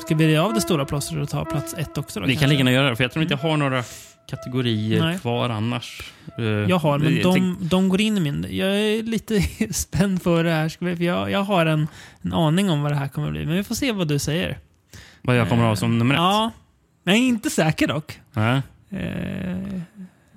Ska 0.00 0.14
vi 0.14 0.36
av 0.36 0.54
det 0.54 0.60
stora 0.60 0.84
plåstret 0.84 1.22
och 1.22 1.28
ta 1.28 1.44
plats 1.44 1.74
ett 1.74 1.98
också? 1.98 2.20
Då, 2.20 2.26
vi 2.26 2.32
kan 2.32 2.40
kanske? 2.40 2.46
lika 2.46 2.58
gärna 2.58 2.72
göra 2.72 2.90
det, 2.90 2.96
för 2.96 3.04
jag 3.04 3.12
tror 3.12 3.22
inte 3.22 3.34
jag 3.34 3.50
har 3.50 3.56
några 3.56 3.82
kategorier 4.26 5.00
Nej. 5.00 5.18
kvar 5.18 5.50
annars. 5.50 6.12
Eh, 6.38 6.44
Jag 6.44 6.78
har, 6.78 6.98
men 6.98 7.22
de, 7.22 7.56
de 7.60 7.88
går 7.88 8.00
in 8.00 8.16
i 8.16 8.20
min. 8.20 8.46
Jag 8.50 8.68
är 8.80 9.02
lite 9.02 9.40
spänd 9.74 10.22
på 10.22 10.42
det 10.42 10.50
här. 10.50 10.68
För 10.68 11.02
Jag, 11.02 11.30
jag 11.30 11.42
har 11.42 11.66
en, 11.66 11.88
en 12.22 12.32
aning 12.32 12.70
om 12.70 12.82
vad 12.82 12.92
det 12.92 12.96
här 12.96 13.08
kommer 13.08 13.30
bli, 13.30 13.46
men 13.46 13.56
vi 13.56 13.64
får 13.64 13.74
se 13.74 13.92
vad 13.92 14.08
du 14.08 14.18
säger. 14.18 14.58
vad 15.22 15.36
jag 15.36 15.48
kommer 15.48 15.62
att 15.62 15.68
ha 15.68 15.76
som 15.76 15.98
nummer 15.98 16.14
ett. 16.14 16.18
Ja. 16.20 16.50
Jag 17.04 17.14
är 17.14 17.18
inte 17.18 17.50
säker 17.50 17.88
dock. 17.88 18.20
Nej. 18.32 18.62
Eh, 18.90 19.80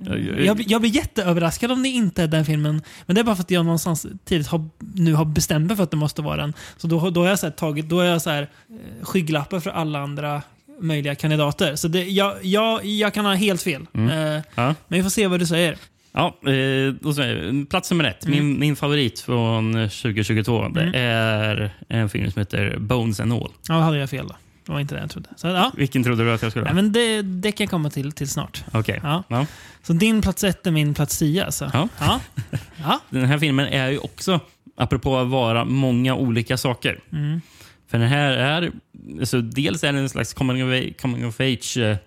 Jag- 0.01 0.61
jag, 0.68 0.82
blir- 0.82 0.95
jätteöverraskad 0.95 1.72
om 1.72 1.84
det 1.84 1.90
inte 1.90 2.24
är 2.24 2.27
den 2.27 2.45
filmen. 2.45 2.82
Men 3.06 3.16
det 3.16 3.22
är 3.22 3.24
bara 3.26 3.35
för 3.35 3.43
att 3.43 3.51
jag 3.51 3.66
någonstans 3.66 4.06
tidigt 4.26 4.48
har, 4.48 4.69
nu 4.80 5.14
har 5.14 5.26
bestämt 5.26 5.68
mig 5.68 5.76
för 5.76 5.84
att 5.84 5.92
det 5.92 5.98
måste 5.98 6.22
vara 6.22 6.38
den. 6.38 6.53
Så 6.77 6.88
då, 6.88 7.09
då 7.09 7.22
har 7.22 7.27
jag 7.30 7.40
så 7.40 7.51
tagit 7.51 7.90
då 7.90 7.98
har 7.98 8.03
jag 8.03 8.22
så 8.22 8.30
här, 8.30 8.42
eh, 8.42 9.06
skygglappar 9.06 9.59
för 9.59 9.69
alla 9.69 10.00
andra 10.00 10.42
möjliga 10.82 11.16
kandidater. 11.16 11.75
Så 11.75 11.88
det, 11.88 12.03
jag, 12.03 12.35
jag, 12.41 12.85
jag 12.85 13.14
kan 13.14 13.25
ha 13.25 13.33
helt 13.33 13.61
fel. 13.61 13.85
Mm. 13.93 14.09
Eh, 14.35 14.41
Ja. 14.56 14.75
men 14.88 14.98
vi 14.99 15.03
får 15.03 15.09
se 15.09 15.27
vad 15.27 15.40
du 15.40 15.45
säger. 15.45 15.77
Ja, 16.11 16.35
eh, 16.51 17.66
plats 17.69 17.91
nummer 17.91 18.03
ett. 18.03 18.25
Mm. 18.25 18.38
Min, 18.48 18.59
min 18.59 18.75
favorit 18.75 19.19
från 19.19 19.74
2022 19.74 20.67
det 20.67 20.91
är 20.99 21.74
en 21.90 22.09
film 22.09 22.32
som 22.32 22.40
heter 22.40 22.77
Bones 22.80 23.19
and 23.19 23.33
All. 23.33 23.51
Ja, 23.67 23.80
hade 23.80 23.98
jag 23.98 24.09
fel 24.09 24.27
då. 24.27 24.35
Det 24.66 24.72
var 24.72 24.80
inte 24.80 24.95
det 24.95 25.01
jag 25.01 25.09
trodde. 25.09 25.30
Så, 25.35 25.48
ja. 25.48 25.72
Vilken 25.77 26.03
trodde 26.03 26.24
du 26.24 26.32
att 26.33 26.41
jag 26.41 26.51
skulle 26.51 26.66
ha? 26.66 26.74
men 26.74 26.91
det, 26.91 27.22
det 27.22 27.51
kan 27.51 27.64
jag 27.64 27.72
komma 27.72 27.90
till, 27.90 28.11
till 28.11 28.30
snart. 28.30 28.64
Okej. 28.74 28.99
Ja. 29.03 29.24
Ja. 29.27 29.45
Så 29.83 29.93
din 29.93 30.22
plats 30.22 30.43
ett 30.43 30.67
är 30.67 30.72
min 30.72 30.93
plats 30.93 31.17
tio 31.19 31.45
alltså? 31.45 31.69
Ja. 31.74 31.88
Ja. 31.99 32.19
ja. 32.83 32.99
Den 33.09 33.25
här 33.25 33.38
filmen 33.38 33.67
är 33.67 33.90
ju 33.90 33.98
också, 33.98 34.40
apropå 34.77 35.17
att 35.17 35.27
vara 35.27 35.66
många 35.66 36.16
olika 36.16 36.58
saker. 36.58 36.99
Mm. 37.14 37.41
För 37.90 37.98
den 38.00 38.08
här 38.08 38.32
är, 38.32 38.72
alltså, 39.19 39.42
dels 39.42 39.84
är 39.84 39.88
den 39.88 40.01
en 40.01 40.09
slags 40.09 40.34
coming 40.34 40.64
of 40.64 40.95
coming 41.01 41.26
of 41.27 41.40
age 41.40 41.77
eh, 41.77 41.98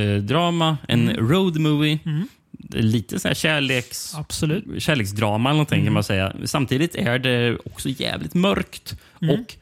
eh, 0.00 0.16
drama, 0.22 0.78
en 0.88 1.10
road 1.16 1.58
movie, 1.60 1.98
Mm. 2.06 2.28
lite 2.70 3.18
så 3.20 3.28
här 3.28 3.34
kärleks, 3.34 4.14
Absolut. 4.14 4.82
kärleksdrama 4.82 5.48
eller 5.50 5.56
någonting 5.56 5.78
Mm. 5.78 5.86
kan 5.86 5.94
man 5.94 6.04
säga. 6.04 6.32
Samtidigt 6.44 6.94
är 6.94 7.18
det 7.18 7.58
också 7.64 7.88
jävligt 7.88 8.34
mörkt 8.34 8.96
Mm. 9.22 9.34
och 9.40 9.54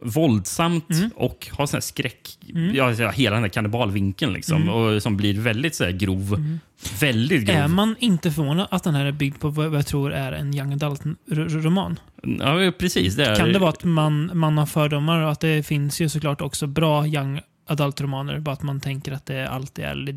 våldsamt 0.00 0.90
Mm. 0.90 1.10
och 1.16 1.48
har 1.50 1.66
sån 1.66 1.76
här 1.76 1.80
skräck, 1.80 2.38
Mm. 2.54 2.74
ja, 2.74 3.10
hela 3.10 3.34
den 3.36 3.42
här 3.44 3.48
kannibalvinkeln 3.50 4.32
liksom, 4.32 4.62
Mm. 4.62 4.74
och 4.74 5.02
som 5.02 5.16
blir 5.16 5.40
väldigt 5.40 5.74
så 5.74 5.90
grov. 5.92 6.58
Väldigt 7.00 7.44
grov. 7.46 7.56
Är 7.56 7.68
man 7.68 7.96
inte 7.98 8.30
förvånad 8.30 8.66
att 8.70 8.84
den 8.84 8.94
här 8.94 9.04
är 9.06 9.12
byggd 9.12 9.40
på 9.40 9.48
vad 9.48 9.74
jag 9.74 9.86
tror 9.86 10.12
är 10.12 10.32
en 10.32 10.54
young 10.54 10.72
adult-roman? 10.72 11.98
Ja, 12.38 12.72
precis. 12.78 13.14
Det 13.16 13.26
är, 13.26 13.36
Kan 13.36 13.52
det 13.52 13.58
vara 13.58 13.70
att 13.70 13.84
man, 13.84 14.30
man 14.34 14.58
har 14.58 14.66
fördomar 14.66 15.20
och 15.20 15.30
att 15.32 15.40
det 15.40 15.66
finns 15.66 16.00
ju 16.00 16.08
såklart 16.08 16.40
också 16.40 16.66
bra 16.66 17.06
young 17.06 17.40
adult-romaner, 17.70 18.38
bara 18.40 18.52
att 18.52 18.62
man 18.62 18.80
tänker 18.80 19.12
att 19.12 19.26
det 19.26 19.48
alltid 19.48 19.84
är 19.84 19.94
li, 19.94 20.12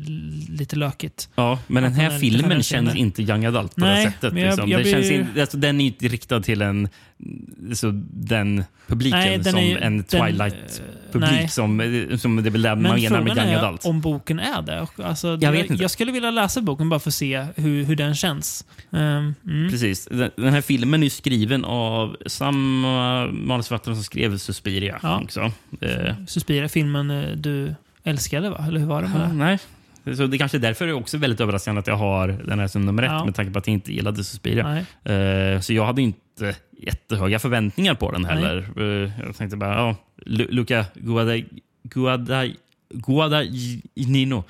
lite 0.48 0.76
lökigt. 0.76 1.28
Ja, 1.34 1.58
men 1.66 1.82
den 1.82 1.92
här 1.92 2.18
filmen 2.18 2.62
känns 2.62 2.94
inte 2.94 3.22
young 3.22 3.44
adult 3.44 3.74
på 3.74 3.80
Nej, 3.80 4.04
det 4.04 4.10
sättet. 4.12 4.32
men 4.32 4.42
jag- 4.42 4.50
liksom. 4.50 4.68
jag 4.70 4.80
det 4.84 4.90
känns 4.90 5.08
blir- 5.08 5.20
in, 5.20 5.40
alltså, 5.40 5.56
den 5.56 5.80
är 5.80 5.84
inte 5.86 6.08
riktad 6.08 6.40
till 6.40 6.62
en, 6.62 6.88
så, 7.74 7.90
den 8.10 8.64
publiken 8.86 9.18
Nej, 9.20 9.38
den 9.38 9.44
som 9.52 9.60
är 9.60 9.64
ju- 9.64 9.78
en 9.78 10.04
Twilight-publik. 10.04 11.50
Som, 11.50 11.80
som 12.18 12.36
det 12.42 12.48
är 12.48 12.50
väl 12.50 12.62
där 12.62 12.74
man 12.76 12.82
Men 12.82 13.00
menar 13.02 13.20
med 13.22 13.36
young 13.36 13.54
adult. 13.54 13.84
om 13.86 14.00
boken 14.00 14.40
är 14.40 14.62
det. 14.62 14.80
Och 14.80 15.00
Alltså, 15.04 15.38
Jag 15.40 15.52
vet 15.52 15.70
inte. 15.70 15.82
jag 15.82 15.90
skulle 15.90 16.12
vilja 16.12 16.30
läsa 16.30 16.60
boken 16.60 16.88
bara 16.88 17.00
för 17.00 17.10
att 17.10 17.14
se 17.14 17.46
hur, 17.56 17.84
hur 17.84 17.96
den 17.96 18.14
känns. 18.14 18.64
Um, 18.90 18.98
mm. 19.00 19.70
Precis. 19.70 20.08
Den, 20.10 20.30
den 20.36 20.52
här 20.52 20.60
filmen 20.60 21.02
är 21.02 21.08
skriven 21.08 21.64
av 21.64 22.16
samma 22.26 23.26
manusförfattare 23.26 23.94
som 23.94 24.04
skrev 24.04 24.38
Suspiria. 24.38 24.98
Ja. 25.02 25.20
Också. 25.22 25.52
Eh, 25.80 26.14
Suspiria, 26.26 26.68
filmen 26.68 27.10
eh, 27.10 27.30
du 27.36 27.74
älskade 28.04 28.50
va? 28.50 28.64
Eller 28.68 28.80
hur 28.80 28.86
var 28.86 29.02
det 29.02 29.08
med 29.08 29.20
ja, 29.20 29.26
det? 29.26 29.32
nej, 30.04 30.16
Så 30.16 30.26
det 30.26 30.38
kanske 30.38 30.56
är 30.56 30.60
därför 30.60 30.84
det 30.86 30.90
är 30.90 30.94
också 30.94 31.18
väldigt 31.18 31.40
överraskande 31.40 31.78
att 31.78 31.86
jag 31.86 31.96
har 31.96 32.28
den 32.28 32.58
här 32.58 32.66
som 32.68 32.86
nummer 32.86 33.02
ett 33.02 33.10
Ja. 33.10 33.24
med 33.24 33.34
tanke 33.34 33.52
på 33.52 33.58
att 33.58 33.66
jag 33.66 33.74
inte 33.74 33.92
gillade 33.92 34.24
Suspiria. 34.24 34.84
Nej. 35.04 35.54
Eh, 35.54 35.60
så 35.60 35.72
jag 35.72 35.86
hade 35.86 36.02
inte 36.02 36.18
jättehöga 36.78 37.38
förväntningar 37.38 37.94
på 37.94 38.10
den 38.12 38.24
heller. 38.24 38.68
Eh, 38.76 39.10
jag 39.26 39.36
tänkte 39.36 39.56
bara, 39.56 39.74
ja, 39.74 39.96
Lu- 40.26 40.50
Luca 40.50 40.84
Guada, 40.94 41.32
Guada, 41.82 42.44
Guadagnino. 42.94 44.44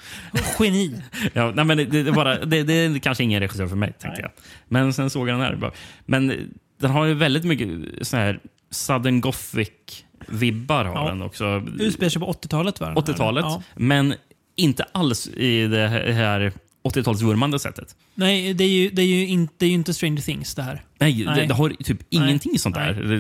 Geni. 0.61 1.03
Ja, 1.33 1.53
nej, 1.55 1.65
men 1.65 1.77
det, 1.77 1.85
det, 1.85 1.99
är 1.99 2.13
bara, 2.13 2.45
det, 2.45 2.63
det 2.63 2.73
är 2.73 2.99
kanske 2.99 3.25
ingen 3.25 3.41
regissör 3.41 3.67
för 3.67 3.77
mig, 3.77 3.93
tänkte 3.99 4.21
jag. 4.23 4.31
Men 4.69 4.93
sen 4.93 5.11
såg 5.11 5.29
jag 5.29 5.35
den 5.35 5.47
här. 5.47 5.55
Bara. 5.57 5.73
Men 6.07 6.51
den 6.81 6.91
har 6.91 7.05
ju 7.05 7.15
väldigt 7.15 7.45
mycket 7.45 7.69
sån 8.07 8.19
här 8.21 8.41
Southern 8.71 9.21
Gothic-vibbar. 9.21 10.85
har 10.85 10.95
Ja. 10.95 11.09
den 11.09 11.23
också. 11.23 11.63
Utspelar 11.79 12.11
sig 12.11 12.21
på 12.21 12.33
80-talet 12.33 12.81
va? 12.81 12.95
80-talet, 12.97 13.45
Ja. 13.45 13.63
men 13.77 14.15
inte 14.57 14.85
alls 14.93 15.29
i 15.29 15.67
det 15.67 15.89
här 15.89 16.53
80-talsvurmande 16.85 17.59
sättet. 17.59 17.97
Nej, 18.15 18.55
det 18.55 18.65
är, 18.65 18.69
ju, 18.69 18.91
det, 18.91 19.03
är 19.03 19.07
ju 19.07 19.27
inte, 19.27 19.55
det 19.59 19.67
är 19.67 19.69
ju 19.69 19.75
inte 19.75 19.95
Stranger 19.95 20.23
Things 20.23 20.55
det 20.55 20.63
här. 20.63 20.83
Nej, 20.99 21.25
Nej. 21.27 21.37
Det, 21.41 21.47
det 21.47 21.55
har 21.55 21.71
typ 21.71 21.99
ingenting 22.11 22.59
sånt 22.59 22.77
Nej. 22.77 22.95
där. 22.95 23.13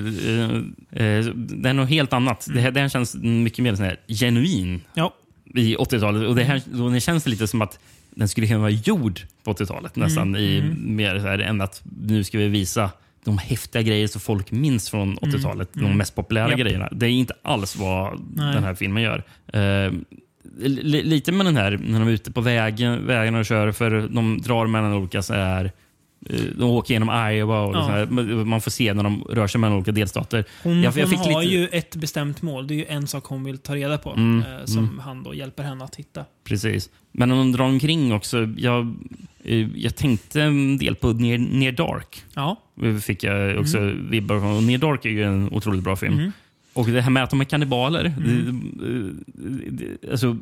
Eh, 0.93 1.07
eh, 1.07 1.25
Det 1.35 1.69
är 1.69 1.73
något 1.73 1.89
helt 1.89 2.13
annat. 2.13 2.49
Det, 2.55 2.61
här, 2.61 2.71
det 2.71 2.81
här 2.81 2.89
känns 2.89 3.15
mycket 3.15 3.59
mer 3.65 3.75
sån 3.75 3.85
här 3.85 3.97
genuin 4.09 4.81
Ja. 4.95 5.15
i 5.55 5.77
80-talet. 5.77 6.29
Och 6.29 6.37
det, 6.37 6.45
här, 6.45 6.63
då 6.67 6.89
det 6.89 7.01
känns 7.01 7.27
lite 7.27 7.47
som 7.49 7.63
att 7.63 7.79
den 8.11 8.29
skulle 8.29 8.47
kunna 8.47 8.59
vara 8.59 8.71
gjord 8.71 9.21
på 9.45 9.53
80-talet 9.53 9.97
nästan. 9.97 10.37
I, 10.37 10.63
mer 10.77 11.19
så 11.19 11.27
här, 11.27 11.39
än 11.39 11.61
att 11.61 11.83
nu 12.03 12.25
ska 12.25 12.39
vi 12.39 12.49
visa 12.49 12.91
de 13.25 13.39
häftiga 13.39 13.83
grejer 13.83 14.07
som 14.07 14.21
folk 14.21 14.51
minns 14.51 14.91
från 14.91 15.19
80-talet. 15.19 15.69
De 15.73 15.97
mest 15.97 16.15
populära 16.15 16.49
Japp. 16.51 16.59
grejerna. 16.59 16.89
Det 16.93 17.07
är 17.07 17.11
inte 17.11 17.35
alls 17.43 17.77
vad 17.77 18.21
Nej. 18.35 18.55
den 18.55 18.65
här 18.65 18.75
filmen 18.75 19.03
gör. 19.03 19.25
Li- 19.53 20.05
lite 20.63 21.33
med 21.33 21.47
den 21.47 21.57
här 21.57 21.81
när 21.85 21.99
de 21.99 22.09
är 22.09 22.13
ute 22.13 22.33
på 22.33 22.41
vägen, 22.41 23.07
vägen 23.07 23.35
och 23.35 23.45
kör, 23.47 23.73
för 23.73 24.09
de 24.09 24.41
drar 24.43 24.67
mellan 24.67 24.93
olika 24.93 25.23
så 25.23 25.35
här 25.35 25.65
eh, 26.31 26.41
de 26.59 26.63
åker 26.71 26.95
genom 26.95 27.31
Iowa 27.33 27.61
och 27.61 27.75
Ja. 27.77 27.81
här, 27.89 28.07
man 28.45 28.61
får 28.61 28.71
se 28.71 28.95
när 28.95 29.03
de 29.03 29.25
rör 29.31 29.47
sig 29.47 29.61
mellan 29.61 29.77
olika 29.77 29.93
delstater. 29.93 30.45
Hon, 30.63 30.83
Jag- 30.83 30.97
jag 30.99 31.07
hon 31.07 31.33
har 31.35 31.43
lite- 31.43 31.55
ju 31.55 31.69
ett 31.69 31.97
bestämt 31.97 32.43
mål. 32.43 32.67
Det 32.67 32.75
är 32.75 32.77
ju 32.77 32.87
en 32.87 33.07
sak 33.07 33.25
hon 33.27 33.45
vill 33.45 33.59
ta 33.59 33.75
reda 33.75 33.99
på. 33.99 34.11
Mm, 34.11 34.39
eh, 34.41 34.65
som 34.65 34.99
han 34.99 35.23
då 35.23 35.35
hjälper 35.35 35.63
henne 35.63 35.85
att 35.85 35.97
hitta. 35.97 36.25
Precis. 36.45 36.91
Men 37.13 37.29
när 37.29 37.37
de 37.37 37.53
drar 37.53 37.65
omkring 37.65 38.13
också. 38.13 38.49
Jag, 38.57 38.95
eh, 39.45 39.69
jag 39.79 39.97
tänkte 39.97 40.43
en 40.43 40.79
del 40.79 40.95
på 40.95 41.13
Near, 41.13 41.39
Near 41.39 41.73
Dark. 41.73 42.23
Ja. 42.35 42.57
Fick 43.03 43.25
jag 43.25 43.59
också 43.61 43.79
vibbar 44.11 44.41
från. 44.41 44.67
Near 44.67 44.79
Dark 44.79 45.05
är 45.05 45.11
ju 45.11 45.25
en 45.25 45.49
otroligt 45.53 45.83
bra 45.85 45.97
film. 45.97 46.33
Mm. 46.75 46.87
Och 46.87 46.93
det 46.93 47.01
här 47.01 47.11
med 47.11 47.23
att 47.25 47.31
de 47.31 47.41
är 47.41 47.45
kannibaler. 47.45 48.03
Det, 48.19 49.71
det, 49.71 50.11
alltså, 50.11 50.37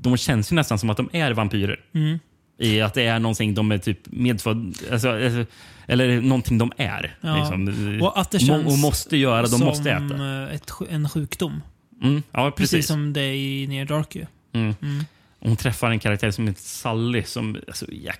de 0.00 0.16
känns 0.16 0.52
ju 0.52 0.56
nästan 0.56 0.78
som 0.78 0.90
att 0.90 0.96
de 0.96 1.08
är 1.12 1.32
vampyrer. 1.32 1.80
Mm. 1.94 2.18
I 2.58 2.80
att 2.80 2.94
det 2.94 3.02
är 3.02 3.18
någonting 3.18 3.54
de 3.54 3.72
är 3.72 3.78
typ 3.78 3.98
medfödd... 4.04 4.74
Alltså, 4.92 5.08
alltså, 5.10 5.44
eller 5.86 6.20
någonting 6.20 6.58
de 6.58 6.72
är. 6.76 7.16
Ja. 7.20 7.36
Liksom. 7.38 7.98
Och 8.02 8.20
att 8.20 8.30
det 8.30 8.38
Må- 8.40 8.46
känns 8.46 8.66
och 8.66 8.78
måste 8.78 9.16
göra, 9.16 9.46
de 9.46 9.60
måste 9.60 9.90
äta. 9.90 10.50
Ett, 10.50 10.70
en 10.90 11.08
sjukdom. 11.08 11.62
Mm, 12.02 12.22
ja, 12.32 12.50
Precis, 12.50 12.70
precis. 12.72 12.86
som 12.86 13.12
det 13.12 13.20
är 13.20 13.34
i 13.34 13.66
Near 13.66 13.84
Dark. 13.84 14.16
Mm. 14.16 14.74
Mm. 14.82 15.04
Hon 15.40 15.56
träffar 15.56 15.90
en 15.90 15.98
karaktär 15.98 16.30
som 16.30 16.46
heter 16.46 16.62
Sally. 16.62 17.22
Som, 17.22 17.56
alltså, 17.66 17.86
ja, 17.92 18.12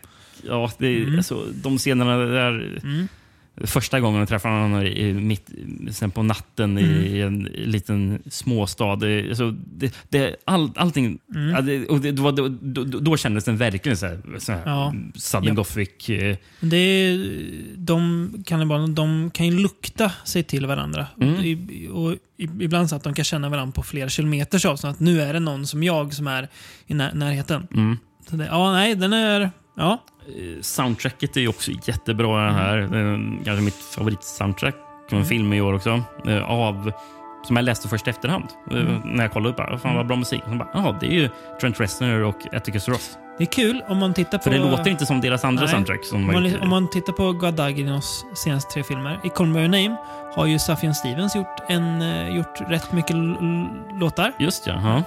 ja, 0.47 0.71
det, 0.79 0.97
Mm. 1.03 1.17
alltså, 1.17 1.47
de 1.55 1.79
scenerna 1.79 2.17
där... 2.17 2.81
Mm. 2.83 3.09
Första 3.65 4.01
gången 4.01 4.19
jag 4.21 4.29
träffade 4.29 4.55
honom 4.55 4.83
i, 4.83 5.13
mitt, 5.13 5.51
sen 5.91 6.11
på 6.11 6.23
natten 6.23 6.79
Mm. 6.79 7.05
i 7.05 7.21
en 7.21 7.43
liten 7.55 8.23
småstad. 8.31 8.85
Alltså, 8.93 9.51
det, 9.51 9.95
det, 10.09 10.37
all, 10.45 10.71
allting... 10.77 11.19
Mm. 11.35 11.49
Ja, 11.51 11.61
det, 11.61 11.87
och 11.89 12.01
det, 12.01 12.13
då, 12.13 12.31
då, 12.31 12.85
då 12.85 13.17
kändes 13.17 13.45
den 13.45 13.57
verkligen 13.57 13.97
så 13.97 14.07
här, 14.07 14.21
så 14.39 14.53
här 14.53 14.63
Ja. 14.67 14.95
Southern 15.15 15.49
Ja. 15.49 15.55
Gothic. 15.55 16.09
eh, 16.09 16.37
Det 16.61 16.77
är, 16.77 17.27
de, 17.77 18.31
kannibalerna, 18.47 18.89
de 18.89 19.31
kan 19.31 19.47
ju 19.47 19.59
lukta 19.59 20.13
sig 20.25 20.43
till 20.43 20.67
varandra. 20.67 21.07
Mm. 21.21 21.35
Och, 21.35 21.45
i, 21.45 21.89
och 21.93 22.15
ibland 22.39 22.89
så 22.91 22.97
att 22.97 23.05
de 23.05 23.15
kan 23.15 23.25
känna 23.25 23.49
varandra 23.49 23.73
på 23.73 23.83
flera 23.83 24.09
kilometers 24.09 24.65
avstånd. 24.65 24.95
Att 24.95 25.01
nu 25.01 25.21
är 25.23 25.33
det 25.33 25.41
någon 25.41 25.67
som 25.67 25.83
jag 25.83 26.15
som 26.15 26.27
är 26.27 26.49
i 26.87 26.95
när, 26.95 27.15
närheten. 27.15 27.67
Mm. 27.75 27.97
Så 28.31 28.37
det, 28.37 28.47
ja, 28.47 28.73
nej, 28.73 28.95
den 28.95 29.13
är... 29.13 29.51
Ja. 29.75 29.99
Eh, 30.27 30.61
Soundtracket 30.63 31.37
är 31.37 31.41
ju 31.41 31.49
också 31.49 31.71
jättebra 31.85 32.45
den 32.47 32.55
här. 32.55 32.77
Det 32.77 32.99
är 32.99 33.45
kanske 33.45 33.65
mitt 33.65 33.75
favoritsoundtrack 33.75 34.75
från 35.11 35.19
en 35.21 35.27
film 35.27 35.53
i 35.53 35.61
år 35.61 35.73
också. 35.75 36.03
Eh, 36.27 36.51
Av, 36.51 36.93
som 37.47 37.57
jag 37.57 37.65
läste 37.65 37.89
först 37.89 38.07
i 38.07 38.11
efterhand. 38.11 38.45
eh, 38.71 38.77
När 39.05 39.25
jag 39.25 39.33
kollade 39.33 39.51
upp 39.51 39.57
det. 39.71 39.79
Fan 39.79 39.97
vad 39.97 40.07
bra 40.07 40.17
musik. 40.17 40.43
Och 40.45 40.51
så 40.51 40.55
bara, 40.57 40.97
det 41.01 41.07
är 41.07 41.11
ju 41.13 41.29
Trent 41.61 41.81
Reznor 41.81 42.21
och 42.23 42.55
Atticus 42.55 42.89
Ross. 42.89 43.19
Det 43.39 43.45
är 43.45 43.53
kul 43.53 43.83
om 43.89 43.99
man 43.99 44.15
tittar 44.15 44.39
på... 44.39 44.45
För 44.45 44.51
det 44.51 44.59
låter 44.59 44.91
inte 44.91 45.07
som 45.07 45.21
deras 45.21 45.45
andra 45.45 45.63
Nej. 45.63 45.71
soundtrack. 45.73 46.05
Som 46.05 46.29
Om 46.29 46.43
man, 46.43 46.61
om 46.63 46.69
man 46.69 46.91
tittar 46.91 47.13
på 47.13 47.33
Guadagnos 47.33 48.25
senaste 48.35 48.73
tre 48.75 48.83
filmer. 48.83 49.21
I 49.25 49.29
Call 49.29 49.47
Me 49.47 49.59
Your 49.59 49.69
Name 49.69 49.97
har 50.35 50.47
ju 50.47 50.59
Sufjan 50.59 50.95
Stevens 50.95 51.37
gjort, 51.37 51.57
en, 51.69 52.03
gjort 52.35 52.61
rätt 52.69 52.93
mycket 52.93 53.17
låtar. 54.01 54.33
Just 54.39 54.67
ja. 54.67 54.81
ja. 54.85 55.03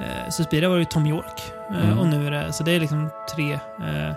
Eh, 0.00 0.30
Suspiria 0.30 0.68
var 0.68 0.76
ju 0.76 0.84
Tom 0.84 1.06
York. 1.06 1.42
Eh, 1.70 1.84
Mm. 1.84 1.98
Och 1.98 2.06
nu 2.06 2.26
är 2.26 2.30
det, 2.30 2.52
så 2.52 2.64
det 2.64 2.72
är 2.72 2.80
liksom 2.80 3.10
tre 3.34 3.52
eh, 3.52 4.12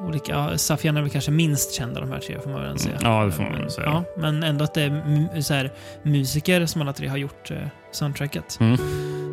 olika... 0.00 0.32
Ja, 0.32 0.58
Sufjan 0.58 0.96
är 0.96 1.00
väl 1.00 1.10
kanske 1.10 1.30
minst 1.30 1.72
kända 1.74 2.00
de 2.00 2.12
här 2.12 2.18
tre 2.18 2.38
får 2.44 2.50
man 2.50 2.62
väl 2.62 2.78
säga. 2.78 2.96
Mm. 2.96 3.12
Ja, 3.12 3.24
det 3.24 3.32
får 3.32 3.42
man 3.42 3.52
väl 3.52 3.70
säga. 3.70 3.86
Ja, 3.86 4.04
men 4.16 4.42
ändå 4.42 4.64
att 4.64 4.74
det 4.74 4.82
är 4.82 5.40
så 5.40 5.54
här, 5.54 5.72
musiker 6.02 6.66
som 6.66 6.80
alla 6.82 6.92
tre 6.92 7.08
har 7.08 7.16
gjort 7.16 7.50
eh, 7.50 7.56
soundtracket. 7.92 8.58
Mm. 8.60 8.78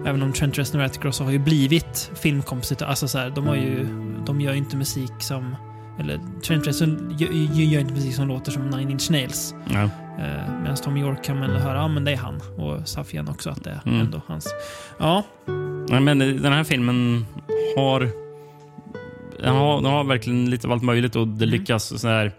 Även 0.07 0.23
om 0.23 0.33
Trent 0.33 0.57
Reznor 0.57 0.79
och 0.81 0.85
Atticus 0.85 1.05
Ross 1.05 1.19
har 1.19 1.31
ju 1.31 1.39
blivit 1.39 2.11
filmkompositörer. 2.15 2.89
Alltså 2.89 3.07
så 3.07 3.17
här, 3.17 3.29
de, 3.29 3.47
har 3.47 3.55
ju, 3.55 3.85
de 4.25 4.41
gör 4.41 4.51
ju 4.51 4.57
inte 4.57 4.77
musik 4.77 5.11
som... 5.19 5.55
Eller 5.99 6.19
Trent 6.47 6.67
Reznor 6.67 7.13
gör, 7.17 7.29
gör 7.31 7.65
gör 7.65 7.79
inte 7.79 7.93
musik 7.93 8.15
som 8.15 8.27
låter 8.27 8.51
som 8.51 8.69
Nine 8.69 8.89
Inch 8.91 9.11
Nails. 9.11 9.55
Ja. 9.73 9.89
Eh, 10.19 10.59
Medan 10.61 10.75
Tom 10.75 10.97
York 10.97 11.23
kan 11.23 11.39
man 11.39 11.49
höra, 11.49 11.77
ja 11.77 11.87
men 11.87 12.03
det 12.05 12.11
är 12.11 12.17
han. 12.17 12.35
Och 12.57 12.87
Sufjan 12.87 13.27
också, 13.27 13.49
att 13.49 13.63
det 13.63 13.69
är 13.69 13.79
Mm. 13.85 13.99
ändå 14.01 14.21
hans. 14.27 14.47
Ja, 14.99 15.23
Nej, 15.89 15.99
men 16.01 16.19
den 16.19 16.53
här 16.53 16.63
filmen 16.63 17.25
har... 17.77 18.09
Den 19.43 19.55
har, 19.55 19.81
den 19.81 19.91
har 19.91 20.03
verkligen 20.03 20.49
lite 20.49 20.67
av 20.67 20.73
allt 20.73 20.83
möjligt 20.83 21.15
och 21.15 21.27
det 21.27 21.45
Mm. 21.45 21.59
lyckas 21.59 22.01
så 22.01 22.07
här... 22.07 22.31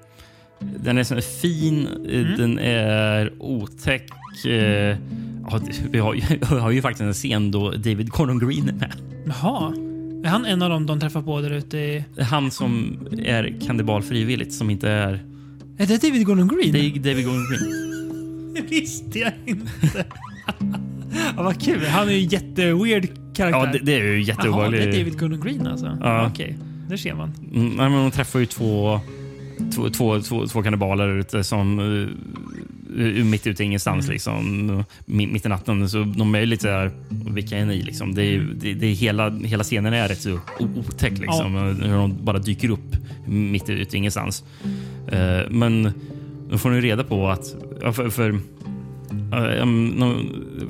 Den 0.58 0.98
är 0.98 1.04
så 1.04 1.20
fin, 1.20 1.88
eh, 2.10 2.20
Mm. 2.20 2.36
den 2.38 2.58
är 2.58 3.32
otäck. 3.38 4.10
eh, 4.46 4.96
Ja, 5.50 5.60
vi, 5.90 5.98
har, 5.98 6.14
ju- 6.14 6.22
vi 6.50 6.58
har 6.58 6.70
ju 6.70 6.82
faktiskt 6.82 7.00
en 7.02 7.12
scen 7.12 7.50
då 7.50 7.70
David 7.70 8.10
Gordon 8.10 8.38
Green 8.38 8.68
är 8.68 8.72
med. 8.72 8.92
Jaha. 9.26 9.72
Är 10.24 10.28
han 10.28 10.44
en 10.46 10.62
av 10.62 10.70
dem 10.70 10.86
de 10.86 11.00
träffar 11.00 11.22
på 11.22 11.40
där 11.40 11.50
ute 11.50 11.78
i... 11.78 12.04
Han 12.20 12.50
som 12.50 12.98
är 13.24 13.54
kannibal 13.66 14.02
frivilligt, 14.02 14.52
som 14.54 14.70
inte 14.70 14.90
är... 14.90 15.20
Är 15.80 15.86
det 15.86 16.02
David 16.02 16.26
Gordon 16.26 16.48
Green? 16.48 16.72
Det 16.72 16.78
är 16.78 16.90
David 16.90 17.24
Gordon 17.24 17.46
Green. 17.50 18.54
Det 18.54 18.60
visste 18.60 19.18
jag 19.18 19.32
inte. 19.46 19.72
ja, 21.36 21.42
vad 21.42 21.62
kul. 21.62 21.86
Han 21.86 22.08
är 22.08 22.12
ju 22.12 22.18
en 22.18 22.28
jätteweird 22.28 23.08
karaktär. 23.34 23.66
Ja, 23.66 23.72
det, 23.72 23.78
det 23.78 23.94
är 23.94 23.98
ju 23.98 24.04
Jaha, 24.04 24.14
det 24.14 24.20
jätteobehagligt. 24.20 24.86
är 24.86 24.98
David 24.98 25.20
Gordon 25.20 25.40
Green 25.40 25.66
alltså? 25.66 25.98
Ja. 26.00 26.26
Okej, 26.26 26.58
där 26.88 26.96
ser 26.96 27.14
man. 27.14 27.32
Mm, 27.54 27.68
nej, 27.68 27.90
men 27.90 28.02
hon 28.02 28.10
träffar 28.10 28.38
ju 28.38 28.46
två, 28.46 29.00
två, 29.74 29.90
två, 29.90 30.20
två, 30.20 30.46
två 30.46 30.62
kannibaler 30.62 31.42
som 31.42 31.78
uh, 31.78 32.08
mitt 33.24 33.46
ute 33.46 33.62
i 33.62 33.66
ingenstans. 33.66 34.04
Mm. 34.04 34.12
Liksom, 34.12 34.84
mitt, 35.04 35.46
i 35.46 35.48
natten. 35.48 35.88
Så 35.88 36.04
de 36.16 36.34
är 36.34 36.46
lite 36.46 36.68
där, 36.68 36.90
vilka 37.08 37.58
är 37.58 37.64
ni? 37.64 37.82
Liksom. 37.82 38.14
Det 38.14 38.24
är, 38.24 38.46
det, 38.60 38.74
det 38.74 38.86
är 38.86 38.94
hela, 38.94 39.30
hela 39.30 39.64
scenen 39.64 39.92
är 39.92 40.08
rätt 40.08 40.20
så 40.20 40.38
otäck. 40.58 41.18
Liksom, 41.18 41.56
uh, 41.56 41.86
Hur 41.86 41.96
de 41.96 42.24
bara 42.24 42.38
dyker 42.38 42.70
upp 42.70 42.96
mitt 43.26 43.70
ute 43.70 43.96
i 43.96 43.98
ingenstans. 43.98 44.44
Uh, 45.12 45.50
men 45.50 45.92
då 46.50 46.58
får 46.58 46.70
ni 46.70 46.80
reda 46.80 47.04
på 47.04 47.28
att... 47.28 47.54
ja, 47.82 47.92
För, 47.92 48.10
för, 48.10 48.40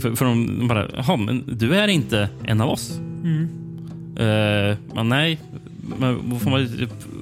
för, 0.00 0.16
för 0.16 0.24
de 0.24 0.68
bara, 0.68 0.89
jaha, 0.97 1.16
men 1.16 1.44
du 1.47 1.74
är 1.74 1.89
inte 1.89 2.28
en 2.44 2.60
av 2.60 2.70
oss. 2.70 2.99
Mm. 3.24 3.49
Uh, 4.20 4.76
men 4.94 5.08
nej, 5.08 5.39
men 5.99 6.40
får 6.40 6.50
man, 6.50 6.68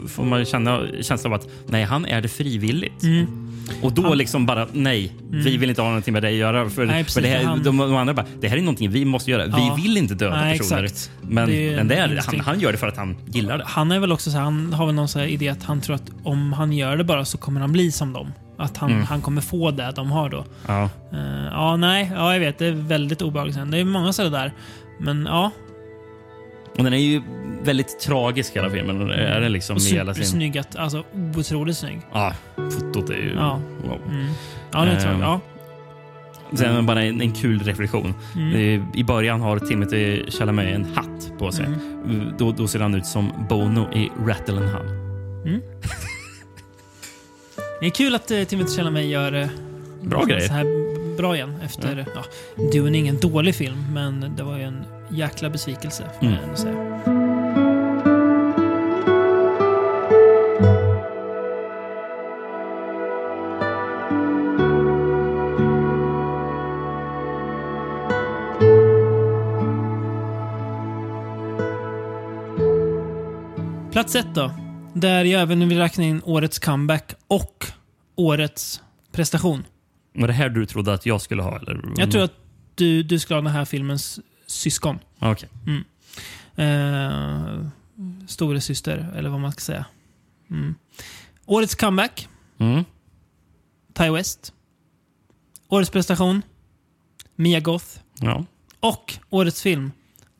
får 0.08 0.24
man 0.24 0.44
känna 0.44 0.80
känslan 1.02 1.32
av 1.32 1.40
att 1.40 1.48
nej, 1.66 1.84
han 1.84 2.04
är 2.06 2.20
det 2.20 2.28
frivilligt. 2.28 3.02
Mm. 3.02 3.44
Och 3.82 3.92
då 3.92 4.02
Han- 4.02 4.18
liksom 4.18 4.46
bara 4.46 4.66
nej, 4.72 5.12
vi 5.30 5.56
vill 5.56 5.68
inte 5.70 5.82
ha 5.82 5.88
någonting 5.88 6.12
med 6.14 6.22
dig 6.22 6.32
att 6.32 6.38
göra. 6.38 6.70
För, 6.70 6.86
Nej, 6.86 7.04
för 7.04 7.04
precis, 7.04 7.22
det, 7.22 7.28
här, 7.28 7.44
han- 7.44 7.62
de, 7.62 7.76
de 7.76 7.96
andra 7.96 8.14
bara, 8.14 8.26
det 8.40 8.48
här 8.48 8.56
är 8.56 8.60
någonting 8.60 8.90
vi 8.90 9.04
måste 9.04 9.30
göra. 9.30 9.46
Ja. 9.46 9.74
Vi 9.76 9.82
vill 9.82 9.96
inte 9.96 10.14
döda 10.14 10.36
Nej, 10.36 10.58
personer. 10.58 10.84
exakt. 10.84 11.10
Men, 11.22 11.48
Det 11.48 11.68
är 11.72 11.76
men 11.76 11.88
det 11.88 11.94
är, 11.94 12.08
en 12.08 12.18
han, 12.26 12.40
han 12.40 12.60
gör 12.60 12.72
det 12.72 12.78
för 12.78 12.86
att 12.88 12.96
han 12.96 13.16
gillar 13.26 13.58
det. 13.58 13.64
Han 13.66 13.90
är 13.92 13.98
väl 14.00 14.12
också 14.12 14.30
så 14.30 14.36
här, 14.36 14.44
han 14.44 14.72
har 14.72 14.86
väl 14.86 14.94
någon 14.94 15.08
så 15.08 15.20
idé 15.20 15.48
att 15.48 15.62
han 15.62 15.80
tror 15.80 15.94
att 15.96 16.10
om 16.22 16.52
han 16.52 16.72
gör 16.72 16.96
det 16.96 17.04
bara 17.04 17.24
så 17.24 17.38
kommer 17.38 17.60
han 17.60 17.72
bli 17.72 17.92
som 17.92 18.12
dem. 18.12 18.32
Att 18.58 18.76
han, 18.76 18.90
Mm. 18.90 19.04
han 19.04 19.20
kommer 19.20 19.40
få 19.40 19.70
det 19.70 19.92
de 19.96 20.10
har 20.10 20.30
då. 20.30 20.44
Ja. 20.66 20.82
Eh, 21.12 21.46
ja, 21.50 21.76
nej, 21.76 22.10
ja, 22.14 22.32
jag 22.32 22.40
vet. 22.40 22.58
Det 22.58 22.66
är 22.66 22.72
väldigt 22.72 23.22
obehagligt. 23.22 23.58
Det 23.70 23.78
är 23.78 23.84
många 23.84 24.12
sådana 24.12 24.38
där. 24.38 24.52
Men 25.00 25.26
ja, 25.26 25.50
Och 26.78 26.84
den 26.84 26.92
är 26.92 26.98
ju 26.98 27.22
väldigt 27.62 28.00
tragisk 28.00 28.56
hela 28.56 28.70
filmen. 28.70 29.10
Är 29.10 29.40
det 29.40 29.48
liksom 29.48 29.76
och 29.76 29.82
sin... 29.82 29.98
supersnygg. 29.98 30.58
att- 30.58 30.76
Alltså 30.76 31.04
otroligt 31.36 31.76
snygg. 31.76 32.00
Ja, 32.12 32.32
fotot 32.56 33.10
är 33.10 33.14
ju... 33.14 33.34
Ja. 33.36 33.60
Wow. 33.84 33.98
Mm. 34.10 34.26
Ja, 34.72 34.84
det 34.84 34.90
är 34.90 34.94
Ehm, 34.94 35.00
tragiskt. 35.00 35.20
Ja. 35.22 35.40
Sen 36.56 36.76
är 36.76 36.82
bara 36.82 37.02
en, 37.02 37.20
en 37.20 37.32
kul 37.32 37.60
reflektion. 37.62 38.14
Mm. 38.36 38.52
Eh, 38.82 38.86
I 39.00 39.04
början 39.04 39.40
har 39.40 39.58
Timothy 39.58 40.30
Chalamet 40.30 40.74
en 40.74 40.84
hatt 40.94 41.32
på 41.38 41.52
sig. 41.52 41.64
Mm. 41.66 42.20
Eh, 42.20 42.26
Då, 42.38 42.52
då 42.52 42.68
ser 42.68 42.80
han 42.80 42.94
ut 42.94 43.06
som 43.06 43.32
Bono 43.48 43.92
i 43.94 44.10
Rattle 44.26 44.56
and 44.56 44.68
Hum. 45.44 45.60
Det 47.80 47.86
är 47.86 47.90
kul 47.90 48.14
att 48.14 48.30
uh, 48.30 48.44
Timothy 48.44 48.76
Chalamet 48.76 49.04
gör 49.04 49.34
uh, 49.34 49.46
Bra 50.02 50.24
grejer. 50.24 50.40
så 50.48 50.52
här 50.52 50.64
bra 51.16 51.36
igen 51.36 51.54
efter... 51.64 52.06
Ja. 52.14 52.24
Dune 52.72 52.98
är 52.98 53.00
ingen 53.00 53.20
dålig 53.20 53.54
film, 53.54 53.84
men 53.92 54.32
det 54.36 54.42
var 54.42 54.56
ju 54.56 54.62
en 54.62 54.84
jäkla 55.10 55.50
besvikelse. 55.50 56.04
Får 56.18 56.26
Mm. 56.26 56.34
jag 56.34 56.44
ändå 56.44 56.56
säga. 56.56 57.00
Plats 73.98 74.14
ett 74.14 74.34
då. 74.34 74.54
Där 74.94 75.24
jag 75.24 75.42
även 75.42 75.68
vill 75.68 75.78
räkna 75.78 76.04
in 76.04 76.22
årets 76.24 76.58
comeback 76.58 77.14
och 77.26 77.66
årets 78.16 78.82
prestation. 79.12 79.64
Var 80.14 80.26
det 80.26 80.32
här 80.32 80.48
du 80.48 80.66
trodde 80.66 80.92
att 80.92 81.06
jag 81.06 81.20
skulle 81.20 81.42
ha? 81.42 81.56
Eller? 81.56 81.80
Jag 81.96 82.10
tror 82.10 82.22
att 82.22 82.32
du, 82.74 83.02
du 83.02 83.18
skulle 83.18 83.36
ha 83.36 83.42
den 83.42 83.52
här 83.52 83.64
filmens 83.64 84.20
syskon. 84.46 84.98
Okej. 85.18 85.48
Eh, 86.56 87.66
storesyster, 88.26 89.12
eller 89.16 89.30
vad 89.30 89.40
man 89.40 89.52
ska 89.52 89.60
säga. 89.60 89.84
Mm. 90.50 90.74
Årets 91.46 91.74
comeback, 91.74 92.28
Mm. 92.58 92.84
Ty 93.94 94.10
West. 94.10 94.52
Årets 95.68 95.90
prestation, 95.90 96.42
Mia 97.36 97.60
Goth. 97.60 97.86
Ja. 98.20 98.44
Och 98.80 99.14
årets 99.30 99.62
film 99.62 99.92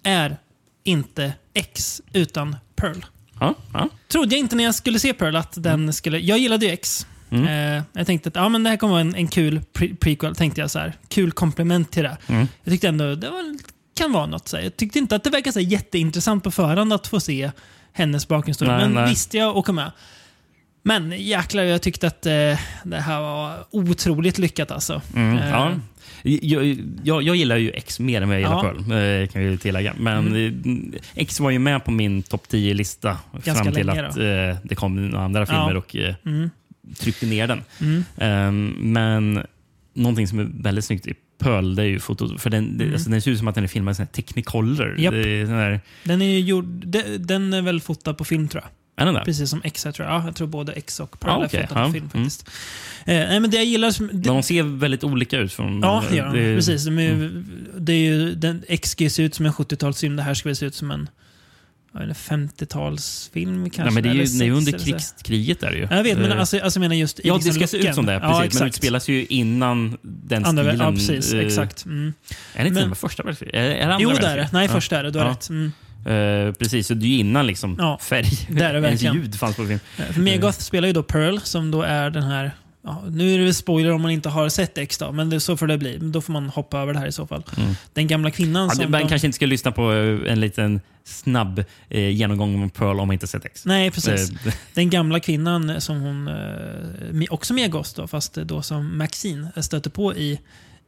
är 0.03 0.37
inte 0.85 1.33
X, 1.55 2.03
utan 2.12 2.57
Pearl. 2.77 3.03
Ja, 3.41 3.55
ja. 3.73 3.89
Trodde 4.08 4.34
jag 4.34 4.41
inte 4.41 4.57
när 4.57 4.65
jag 4.65 4.75
skulle 4.75 4.99
se 4.99 5.15
Pearl 5.15 5.36
att 5.36 5.62
den 5.62 5.92
skulle... 5.92 6.18
Jag 6.18 6.39
gillade 6.39 6.67
ju 6.67 6.73
X. 6.73 7.07
Mm. 7.31 7.76
Eh, 7.76 7.83
jag 7.92 8.07
tänkte 8.07 8.28
att 8.28 8.34
ja, 8.36 8.49
men 8.49 8.62
det 8.62 8.70
här 8.70 8.76
kommer 8.76 8.92
vara 8.92 9.00
en, 9.00 9.15
en 9.15 9.28
kul 9.28 9.60
pre 9.73 9.94
prequel. 9.94 10.34
Tänkte 10.34 10.60
jag 10.60 10.70
så 10.70 10.78
här. 10.78 10.92
Kul 11.08 11.33
komplement 11.33 11.91
till 11.91 12.02
det. 12.02 12.17
Mm. 12.26 12.49
Jag 12.65 12.73
tyckte 12.73 12.89
ändå 12.89 13.15
det 13.15 13.31
var, 13.31 13.57
kan 13.94 14.12
vara 14.12 14.26
något. 14.26 14.49
Så 14.49 14.57
här. 14.57 14.65
Jag 14.65 14.76
tyckte 14.76 14.99
inte 14.99 15.17
att 15.17 15.25
det 15.25 15.31
verkade 15.31 15.52
så 15.52 15.58
här, 15.60 15.67
jätteintressant 15.67 16.44
på 16.44 16.50
förhand 16.50 16.92
att 16.92 17.07
få 17.07 17.20
se 17.20 17.50
hennes 17.92 18.28
bakgrundsstory. 18.28 18.70
Nej, 18.70 18.81
Men 18.81 18.92
nej. 18.94 19.08
visste 19.08 19.36
jag 19.36 19.57
åka 19.57 19.73
med. 19.73 19.92
Men 20.89 21.12
jäklar, 21.18 21.62
jag 21.62 21.83
tyckte 21.83 22.07
att 22.07 22.26
eh, 22.26 22.33
det 22.84 22.97
här 23.00 23.20
var 23.20 23.57
otroligt 23.70 24.39
lyckat 24.39 24.70
alltså. 24.70 25.02
Mm. 25.17 25.39
Eh, 25.39 25.49
ja. 25.50 25.73
Jag, 26.23 26.76
jag, 27.02 27.23
jag 27.23 27.36
gillar 27.36 27.57
ju 27.57 27.70
X 27.70 28.00
mer 28.00 28.23
än 28.23 28.28
vad 28.28 28.36
jag 28.36 28.41
gillar 28.41 28.65
Ja. 28.65 28.70
Mm. 28.70 28.84
Pearl, 28.89 29.23
eh, 29.23 29.28
kan 29.28 29.42
jag 29.44 29.60
tillägga. 29.60 29.94
Men 29.99 30.36
eh, 30.94 31.00
X 31.15 31.41
var 31.41 31.50
ju 31.50 31.58
med 31.58 31.84
på 31.84 31.91
min 31.91 32.23
topp 32.23 32.44
10-lista 32.50 33.18
Ganska 33.44 33.65
fram 33.65 33.75
till 33.75 33.91
att 33.91 34.17
eh, 34.17 34.57
det 34.65 34.75
kom 34.75 35.07
några 35.10 35.25
andra 35.25 35.47
filmer 35.47 35.76
och 35.76 35.97
eh, 35.97 36.15
Mm. 36.26 36.50
tryckte 36.99 37.26
ner 37.26 37.47
den. 37.47 37.62
Mm. 37.81 38.05
Ehm, 38.17 38.67
men 38.92 39.47
någonting 39.94 40.28
som 40.28 40.39
är 40.39 40.49
väldigt 40.62 40.84
snyggt 40.84 41.07
i 41.07 41.15
Pearl, 41.39 41.75
det 41.75 41.83
är 41.83 41.86
ju 41.86 41.99
fotot. 42.00 42.41
För 42.41 42.50
den, 42.50 42.78
det, 42.78 42.92
alltså, 42.92 43.10
den 43.10 43.23
ser 43.23 43.31
ut 43.31 43.39
som 43.39 43.49
att 43.49 43.55
den 43.55 43.65
är 43.65 43.68
filmad 43.68 44.00
i 44.00 44.07
Technicolor. 44.07 44.94
Det 45.10 45.31
är 45.41 45.81
Den 46.05 46.23
är 46.23 46.39
gjord, 46.39 46.65
de- 46.86 47.18
den 47.18 47.52
är 47.52 47.62
väl 47.62 47.81
fotad 47.81 48.15
på 48.15 48.25
film 48.25 48.49
tror 48.49 48.62
jag. 48.62 48.70
Är 48.99 49.05
den 49.05 49.15
där? 49.15 49.25
Precis 49.25 49.51
som 49.51 49.60
X, 49.65 49.85
jag 49.85 49.94
tror. 49.94 50.09
Ja, 50.09 50.23
jag 50.27 50.36
tror 50.36 50.47
både 50.49 50.73
X 50.73 51.01
och 51.01 51.17
Ah, 51.20 51.36
okej. 51.36 51.49
fotade 51.49 51.67
på 51.67 51.78
Ja. 51.89 51.93
film 51.93 52.10
Mm. 52.15 52.25
faktiskt. 52.25 52.49
Eh, 53.05 53.15
nej, 53.15 53.41
men 53.41 53.51
det 53.51 53.57
jag 53.57 53.67
gillar... 53.67 53.91
Som, 53.91 54.07
det, 54.12 54.28
De 54.28 54.43
ser 54.43 54.62
väldigt 54.62 55.05
olika 55.05 55.39
ut. 55.39 55.52
Från, 55.52 55.81
Ja, 55.81 56.05
det 56.10 56.17
gör 56.17 56.27
de. 56.33 56.39
det 56.39 56.57
Precis. 56.57 56.85
De 56.85 56.99
är, 56.99 57.02
ju- 57.02 57.44
det 57.78 57.93
är 57.93 57.97
ju, 57.97 58.35
den, 58.35 58.62
X 58.68 58.91
ska 58.91 59.05
ju 59.05 59.10
se 59.10 59.23
ut 59.23 59.35
som 59.35 59.47
en 59.47 59.52
70-talsfilm. 59.52 60.17
Det 60.17 60.23
här 60.23 60.35
ska 60.35 60.49
väl 60.49 60.57
se 60.57 60.67
ut 60.67 60.75
som 60.75 60.91
en 60.91 61.09
jag 61.93 62.01
vet 62.01 62.09
inte, 62.09 62.65
50-talsfilm 62.65 63.62
kanske. 63.70 63.83
Nej, 63.83 63.93
men 63.93 64.02
det 64.02 64.09
är 64.09 64.12
ju, 64.15 64.25
det 64.25 64.44
är 64.44 64.49
ju 64.49 64.60
60 64.60 64.70
under 64.70 64.73
krigs, 64.85 65.15
kriget. 65.23 65.62
Är 65.62 65.70
det 65.70 65.77
ju. 65.77 65.89
Jag 65.91 66.02
vet, 66.02 66.18
men 66.18 66.33
Eh, 66.33 66.41
alltså, 66.41 66.59
alltså 66.60 66.78
jag 66.78 66.81
menar 66.81 66.94
just 66.94 67.18
i 67.20 67.23
Ja, 67.28 67.33
det 67.35 67.44
liksom 67.44 67.55
ska 67.55 67.67
se 67.67 67.89
ut 67.89 67.94
som 67.94 68.07
det. 68.07 68.12
Ja, 68.12 68.20
Precis. 68.20 68.35
men 68.39 68.47
exakt. 68.47 68.60
det 68.62 68.67
utspelas 68.68 69.09
ju 69.09 69.27
innan 69.27 69.97
den 70.02 70.44
Andra, 70.44 70.62
stilen. 70.65 70.81
ja, 70.86 70.93
precis. 70.93 71.33
eh, 71.33 71.41
exakt. 71.47 71.85
Mm. 71.85 72.12
Är 72.55 72.62
det 72.62 72.68
inte 72.68 72.81
Men- 72.81 72.89
den 72.89 72.97
första 72.97 73.23
världskriget? 73.23 73.55
Är, 73.55 73.60
är 73.60 73.77
det 73.77 73.94
andra 73.94 73.99
Jo, 74.01 74.10
det 74.20 74.27
är 74.27 74.36
det. 74.36 74.49
Nej, 74.52 74.67
Ja. 74.67 74.73
första 74.73 74.99
är 74.99 75.02
det. 75.05 75.10
Du 75.10 75.18
har 75.18 75.27
Ja. 75.27 75.33
rätt. 75.33 75.49
Mm. 75.49 75.73
Eh, 76.07 76.52
precis, 76.52 76.86
så 76.86 76.94
det 76.94 77.07
är 77.07 77.09
ju 77.09 77.18
innan 77.18 77.47
liksom 77.47 77.77
Ja, 77.78 77.99
färg. 78.02 78.27
det 78.51 78.65
är 78.65 78.75
det 78.75 78.78
Ens 78.89 79.02
ljud 79.02 79.35
fanns 79.35 79.57
på 79.57 79.67
film. 79.67 79.81
Eh, 79.99 80.18
Megoth 80.18 80.59
spelar 80.59 80.86
ju 80.89 80.93
då 80.94 81.02
Pearl, 81.02 81.39
som 81.39 81.70
då 81.70 81.83
är 81.83 82.10
den 82.10 82.23
här... 82.23 82.52
Ja, 82.85 83.05
nu 83.10 83.35
är 83.35 83.39
det 83.39 83.44
väl 83.44 83.55
spoiler 83.55 83.91
om 83.93 84.02
man 84.02 84.10
inte 84.10 84.28
har 84.28 84.49
sett 84.49 84.78
X 84.78 84.99
då, 84.99 85.12
men 85.12 85.31
det, 85.31 85.41
så 85.41 85.57
får 85.57 85.67
det 85.67 85.78
bli. 85.78 85.99
Då 85.99 86.20
får 86.20 86.33
man 86.33 86.49
hoppa 86.49 86.78
över 86.81 86.93
det 86.93 86.99
här 86.99 87.07
i 87.07 87.12
så 87.12 87.27
fall. 87.27 87.44
Mm. 87.57 87.75
Den 87.93 88.07
gamla 88.07 88.31
kvinnan 88.31 88.68
Ja, 88.68 88.75
som... 88.75 88.91
man 88.91 89.01
de- 89.02 89.09
kanske 89.09 89.27
inte 89.27 89.36
ska 89.36 89.47
lyssna 89.47 89.73
på 89.73 89.93
eh, 89.93 90.33
en 90.33 90.41
liten 90.41 90.81
snabb 91.05 91.65
eh, 91.89 92.09
genomgång 92.10 92.62
om 92.62 92.70
Pearl 92.70 93.01
om 93.01 93.07
man 93.09 93.12
inte 93.12 93.27
sett 93.27 93.44
X. 93.44 93.65
Nej, 93.67 93.91
precis. 93.91 94.31
Eh, 94.47 94.52
Den 94.75 94.91
gamla 94.91 95.20
kvinnan 95.20 95.81
som 95.81 96.01
hon, 96.01 96.28
eh, 96.28 97.25
också 97.31 97.55
med 97.55 97.70
Ghost 97.73 97.97
då, 97.97 98.07
fast 98.07 98.35
då 98.35 98.62
som 98.62 98.99
Maxine 98.99 99.49
stöter 99.57 99.91
på 99.91 100.15
i, 100.15 100.41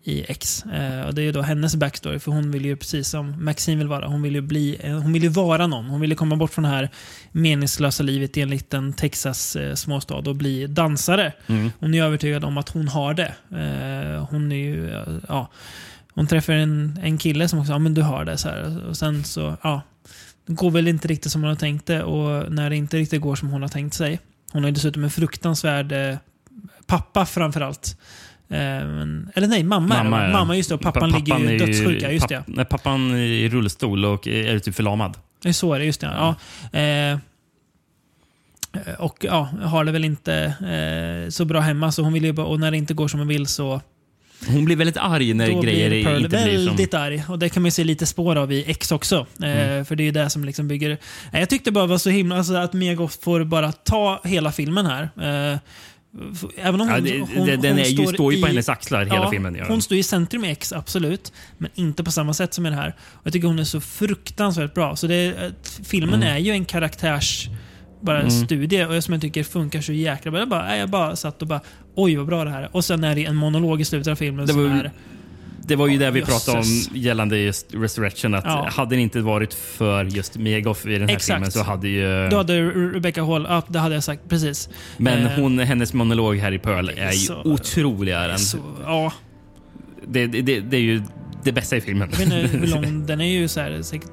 i 0.03 0.25
X. 0.29 0.65
Eh, 0.65 1.01
och 1.01 1.15
det 1.15 1.23
är 1.23 1.25
ju 1.25 1.33
då 1.33 1.43
hennes 1.43 1.77
backstory, 1.77 2.19
för 2.19 2.33
hon 2.33 2.51
vill 2.51 2.65
ju 2.65 2.77
precis 2.77 3.09
som 3.09 3.45
Maxine 3.45 3.79
vill 3.79 3.89
vara, 3.89 4.07
hon 4.07 4.23
vill 4.23 4.35
ju, 4.35 4.41
bli, 4.41 4.77
eh, 4.81 4.99
hon 4.99 5.13
vill 5.13 5.23
ju 5.23 5.29
vara 5.29 5.67
någon. 5.67 5.85
Hon 5.85 6.01
vill 6.01 6.11
ju 6.11 6.17
komma 6.17 6.37
bort 6.37 6.51
från 6.51 6.63
det 6.63 6.69
här 6.69 6.91
meningslösa 7.33 8.03
livet 8.03 8.37
i 8.37 8.41
en 8.41 8.51
liten 8.51 8.93
Texas 8.93 9.57
eh, 9.57 9.75
småstad 9.75 10.15
och 10.15 10.37
bli 10.37 10.67
dansare. 10.67 11.33
Mm. 11.47 11.71
Hon 11.81 11.95
är 11.95 12.03
övertygad 12.03 12.45
om 12.45 12.59
att 12.59 12.69
hon 12.69 12.89
har 12.89 13.15
det. 13.15 13.35
Eh, 13.51 14.27
hon 14.31 14.53
är 14.53 14.57
ju, 14.57 14.91
eh, 14.91 15.03
ja, 15.29 15.51
hon 16.15 16.27
träffar 16.27 16.53
en, 16.53 16.99
en 17.03 17.19
kille 17.19 17.49
som 17.49 17.59
också, 17.59 17.73
ja 17.73 17.79
men 17.79 17.95
du 17.95 18.03
har 18.03 18.25
det. 18.25 18.39
Så 18.39 18.49
här. 18.49 18.87
Och 18.89 18.97
sen 18.97 19.25
så, 19.25 19.57
ja, 19.63 19.83
det 20.47 20.53
går 20.53 20.71
väl 20.71 20.89
inte 20.89 21.09
riktigt 21.09 21.33
som 21.33 21.43
hon 21.43 21.49
har 21.49 21.57
tänkt 21.57 21.87
det 21.87 22.03
och 22.03 22.53
när 22.53 22.71
det 22.71 22.77
inte 22.77 22.97
riktigt 22.97 23.21
går 23.21 23.35
som 23.35 23.49
hon 23.49 23.63
har 23.63 23.69
tänkt 23.69 23.95
sig. 23.95 24.21
Hon 24.53 24.63
har 24.63 24.69
ju 24.69 24.75
dessutom 24.75 25.05
en 25.05 25.11
fruktansvärd 25.11 25.93
eh, 25.93 26.17
pappa 26.87 27.27
framförallt. 27.27 27.97
Eh, 28.51 28.57
men, 28.87 29.31
eller 29.35 29.47
nej, 29.49 29.63
mamma, 29.63 29.97
är 29.97 30.11
va? 30.11 30.25
ja. 30.25 30.33
Mamma, 30.33 30.57
just 30.57 30.69
det. 30.69 30.75
Och 30.75 30.81
pappan, 30.81 31.11
Pa- 31.11 31.17
ligger 31.17 31.39
ju 31.39 31.55
är 31.55 31.59
dödssjuka, 31.59 32.13
just 32.13 32.29
det. 32.29 32.45
papp- 32.47 32.69
pappan 32.69 33.11
är 33.11 33.17
i 33.17 33.49
rullstol 33.49 34.05
och 34.05 34.27
är 34.29 34.59
typ 34.59 34.75
förlamad. 34.75 35.17
Det 35.43 35.49
är 35.49 35.53
så 35.53 35.75
är 35.75 35.79
det, 35.79 35.85
just 35.85 36.01
det. 36.01 36.07
Ja. 36.07 36.35
Eh, 36.79 37.19
och 38.99 39.25
ja, 39.25 39.49
har 39.63 39.85
det 39.85 39.93
väl 39.93 40.05
inte 40.05 40.35
eh, 40.45 41.31
så 41.31 41.45
bra 41.45 41.61
hemma, 41.61 41.93
så 41.93 42.03
hon 42.03 42.13
vill 42.13 42.25
ju 42.25 42.37
och 42.37 42.61
när 42.61 42.71
det 42.71 42.77
inte 42.77 42.95
går 42.95 43.09
som 43.09 43.21
hon 43.21 43.29
vill 43.29 43.47
så 43.47 43.81
Hon 44.49 44.65
blir 44.65 44.77
väldigt 44.77 44.97
arg 44.97 45.35
när 45.35 45.51
då 45.51 45.61
grejer 45.61 45.91
blir 45.91 46.05
Pearl 46.05 46.17
inte 46.17 46.29
blir 46.29 46.57
som... 46.57 46.67
väldigt 46.67 46.95
arg. 46.95 47.25
Och 47.29 47.39
det 47.39 47.49
kan 47.49 47.63
man 47.63 47.73
se 47.73 47.85
lite 47.85 48.07
spår 48.07 48.37
av 48.37 48.53
i 48.53 48.65
X 48.67 48.93
också. 48.93 49.27
Mm. 49.43 49.79
Eh, 49.79 49.85
för 49.85 49.97
det 49.97 50.03
är 50.03 50.05
ju 50.05 50.11
det 50.11 50.31
som 50.31 50.45
liksom 50.45 50.69
bygger... 50.69 50.99
Jag 51.33 51.49
tyckte 51.49 51.71
bara 51.73 51.85
det 51.85 51.91
var 51.91 51.99
så 51.99 52.11
himla... 52.11 52.39
Alltså 52.39 52.55
att 52.55 52.73
Mia 52.73 52.95
Goth 52.95 53.17
får 53.21 53.45
bara 53.45 53.73
ta 53.73 54.21
hela 54.25 54.53
filmen 54.53 54.87
här. 54.87 55.03
Eh, 55.53 55.59
även 56.57 56.81
om 56.81 56.89
hon, 56.89 56.97
Ja, 56.97 57.01
det, 57.01 57.19
hon, 57.21 57.47
den 57.47 57.59
hon 57.59 57.79
är 57.79 57.85
ju, 57.85 58.07
står 58.07 58.33
ju 58.35 58.41
på 58.41 58.47
i- 58.49 58.51
hennes 58.51 58.69
axlar 58.69 59.05
hela 59.05 59.31
filmen. 59.31 59.55
Ja. 59.55 59.65
Hon 59.69 59.83
står 59.83 59.99
i 59.99 60.03
centrum 60.03 60.45
i 60.45 60.51
X, 60.51 60.73
absolut. 60.73 61.33
Men 61.59 61.71
inte 61.75 62.05
på 62.05 62.11
samma 62.11 62.35
sätt 62.35 62.55
som 62.55 62.67
i 62.67 62.71
det 62.71 62.77
här. 62.77 62.95
Och 63.13 63.21
jag 63.27 63.33
tycker 63.33 63.49
hon 63.49 63.59
är 63.59 63.65
så 63.65 63.81
fruktansvärt 63.81 64.75
bra. 64.75 64.97
Så 64.97 65.07
det 65.07 65.35
att 65.47 65.81
filmen 65.85 66.15
Mm. 66.23 66.35
är 66.35 66.39
ju 66.39 66.53
en 66.53 66.65
karaktärs 66.65 67.49
bara 68.03 68.19
Mm. 68.21 68.31
studie 68.31 68.85
och 68.85 69.05
som 69.05 69.13
jag 69.15 69.21
tycker 69.21 69.45
funkar 69.45 69.81
så 69.81 69.93
jäkla 69.93 70.31
bra. 70.31 70.41
Jag 70.41 70.49
bara, 70.49 70.77
jag 70.77 70.91
bara 70.91 71.17
satt 71.17 71.43
och 71.43 71.49
bara 71.49 71.61
oj 71.95 72.17
vad 72.17 72.27
bra 72.27 72.45
det 72.45 72.51
här 72.51 72.63
är. 72.63 72.77
Och 72.77 72.85
sen 72.85 73.05
är 73.05 73.15
det 73.15 73.25
en 73.25 73.37
monolog 73.37 73.81
i 73.81 73.85
slutet 73.85 74.11
av 74.11 74.17
filmen 74.17 74.47
Det 74.47 74.53
som 74.53 74.71
var 74.71 74.77
är... 74.79 74.93
Det 75.67 75.77
var 75.77 75.87
ju 75.87 75.99
det 75.99 76.11
vi 76.11 76.23
pratade 76.23 76.59
om 76.59 76.65
gällande 76.95 77.39
just 77.39 77.75
Resurrection. 77.75 78.35
Att 78.35 78.45
Ja. 78.45 78.69
Hade 78.71 78.97
det 78.97 79.03
inte 79.03 79.21
varit 79.21 79.55
för 79.55 80.05
just 80.05 80.35
Goth 80.65 80.89
i 80.89 80.99
den 80.99 81.09
här 81.09 81.17
Exakt. 81.17 81.25
filmen 81.37 81.51
så 81.51 81.63
hade 81.63 81.89
ju... 81.89 82.29
Då 82.29 82.37
hade 82.37 82.53
Re- 82.61 82.93
Rebecca 82.93 83.23
Hall, 83.25 83.47
ja 83.49 83.63
det 83.69 83.79
hade 83.79 83.95
jag 83.95 84.05
sagt, 84.05 84.29
precis. 84.29 84.69
Men 84.97 85.27
Eh, 85.27 85.33
hon, 85.33 85.59
hennes 85.59 85.93
monolog 85.95 86.37
här 86.37 86.53
i 86.53 86.59
Pearl 86.59 86.89
är 86.89 87.13
ju 87.13 87.19
så- 87.19 87.43
otrolig. 87.45 88.13
Är 88.13 88.29
den. 88.29 88.39
Så, 88.39 88.59
ja, 88.85 89.13
Det, 90.07 90.27
det, 90.27 90.61
det, 90.61 90.77
är 90.77 90.81
ju 90.81 91.03
det 91.45 91.53
bästa 91.53 91.77
i 91.77 91.81
filmen. 91.81 92.09
vet 92.11 92.21
inte 92.21 92.37
hur 92.37 92.67
lång, 92.67 93.07
den 93.07 93.21
är 93.21 93.25
ju 93.41 93.49
så 93.49 93.61
här, 93.61 93.83
säkert 93.83 94.11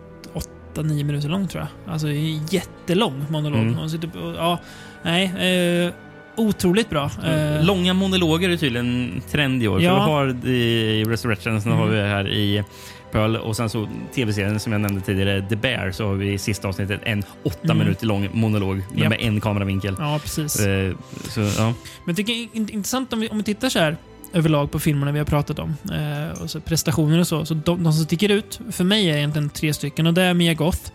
8-9 0.76 1.04
minuter 1.04 1.30
lång 1.30 1.48
tror 1.48 1.64
jag. 1.86 1.94
Alltså 1.94 2.08
jättelång 2.52 3.26
monolog. 3.30 3.60
Mm. 3.62 3.74
Hon 3.76 3.90
sitter 3.90 4.08
på, 4.08 4.34
ja, 4.38 4.60
nej, 5.04 5.24
eh, 5.26 5.92
otroligt 6.38 6.90
bra. 6.90 7.12
Eh, 7.26 7.66
Långa 7.66 7.94
monologer 7.94 8.50
är 8.50 8.58
tydligen 8.58 9.22
trend 9.32 9.64
i 9.64 9.68
år. 9.68 9.82
Ja. 9.82 10.06
För 10.06 10.26
vi 10.26 10.42
har 10.42 10.48
i 10.54 11.04
Resurrection, 11.04 11.62
sen 11.62 11.72
Mm. 11.72 11.84
har 11.84 11.90
vi 11.92 12.02
här 12.02 12.28
i 12.30 12.64
Pearl 13.12 13.36
och 13.36 13.56
sen 13.56 13.70
så 13.70 13.88
tv-serien 14.16 14.60
som 14.60 14.72
jag 14.72 14.82
nämnde 14.82 15.02
tidigare, 15.02 15.42
The 15.50 15.56
Bear, 15.56 15.92
så 15.92 16.08
har 16.08 16.14
vi 16.16 16.34
i 16.34 16.38
sista 16.38 16.68
avsnittet 16.68 17.02
en 17.04 17.24
åtta 17.44 17.60
Mm. 17.64 17.78
minuter 17.78 18.06
lång 18.08 18.30
monolog 18.34 18.76
med, 18.76 19.00
Japp. 19.00 19.10
med 19.10 19.22
en 19.22 19.42
kameravinkel. 19.42 19.96
ja, 20.00 20.20
precis. 20.24 20.60
Eh, 20.60 20.94
så, 21.30 21.42
ja. 21.42 21.66
Men 21.66 21.76
jag 22.06 22.16
tycker 22.16 22.34
det 22.34 22.40
är 22.40 22.48
in- 22.54 22.70
intressant 22.70 23.14
om 23.14 23.20
vi, 23.20 23.30
om 23.30 23.38
vi 23.38 23.44
tittar 23.44 23.70
så 23.70 23.80
här 23.80 23.98
överlag 24.34 24.72
på 24.72 24.80
filmerna 24.80 25.12
vi 25.12 25.18
har 25.20 25.26
pratat 25.26 25.60
om. 25.60 25.76
Eh, 25.92 26.42
och 26.42 26.50
så 26.50 26.60
prestationer 26.60 27.20
och 27.20 27.28
så. 27.28 27.46
Så 27.46 27.54
de, 27.54 27.84
de 27.84 27.94
som 27.94 28.06
sticker 28.06 28.30
ut 28.30 28.60
för 28.72 28.84
mig 28.84 29.10
är 29.10 29.18
egentligen 29.18 29.50
tre 29.50 29.74
stycken. 29.74 30.08
Och 30.08 30.14
det 30.14 30.22
är 30.24 30.34
Mia 30.34 30.54
Goth, 30.54 30.92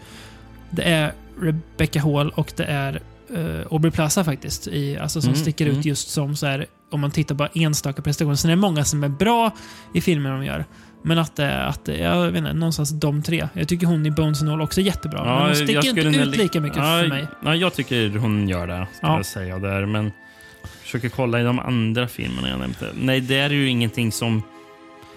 det 0.70 0.82
är 0.82 1.12
Rebecca 1.40 2.00
Hall 2.00 2.30
och 2.30 2.52
det 2.56 2.64
är 2.64 3.00
uh, 3.36 3.60
Aubrey 3.70 3.90
Plaza 3.92 4.24
faktiskt. 4.24 4.66
I, 4.68 4.98
alltså 4.98 5.20
som 5.20 5.30
Mm, 5.30 5.42
sticker 5.42 5.66
mm. 5.66 5.78
ut 5.78 5.84
just 5.84 6.08
som 6.10 6.36
så 6.36 6.46
här, 6.46 6.66
om 6.90 7.00
man 7.00 7.10
tittar 7.10 7.34
på 7.34 7.48
enstaka 7.54 8.02
prestationer. 8.02 8.34
Sen 8.36 8.50
är 8.50 8.56
det 8.56 8.60
många 8.60 8.84
som 8.84 9.04
är 9.04 9.08
bra 9.08 9.50
i 9.94 10.00
filmer 10.00 10.30
de 10.30 10.44
gör. 10.44 10.64
Men 11.04 11.18
att, 11.18 11.36
det- 11.36 11.64
att 11.66 11.84
det- 11.84 11.96
jag 11.98 12.26
vet 12.26 12.36
inte, 12.38 12.52
någonstans 12.52 12.90
de 12.90 13.22
tre. 13.22 13.48
Jag 13.54 13.68
tycker 13.68 13.86
hon 13.86 14.06
i 14.06 14.10
Bones 14.10 14.40
and 14.42 14.50
All 14.50 14.60
också 14.60 14.80
är 14.80 14.84
jättebra. 14.84 15.24
men 15.24 15.46
hon 15.46 15.54
sticker 15.56 15.74
jag 15.74 15.84
inte 15.84 16.00
ut 16.00 16.36
lika 16.36 16.60
mycket 16.60 16.78
ja, 16.78 16.82
för 17.02 17.08
mig. 17.08 17.26
Ja, 17.44 17.54
jag 17.54 17.74
tycker 17.74 18.10
hon 18.18 18.48
gör 18.48 18.66
det, 18.66 18.86
ska 18.96 19.06
Ja. 19.06 19.16
jag 19.16 19.26
säga. 19.26 19.58
Där, 19.58 19.86
men 19.86 20.10
försöker 20.82 21.08
kolla 21.08 21.40
i 21.40 21.42
de 21.44 21.58
andra 21.58 22.08
filmerna 22.08 22.48
jag 22.48 22.58
nämnde. 22.58 22.88
Nej, 22.94 23.20
det 23.20 23.38
är 23.38 23.50
ju 23.50 23.68
ingenting 23.68 24.12
som... 24.12 24.42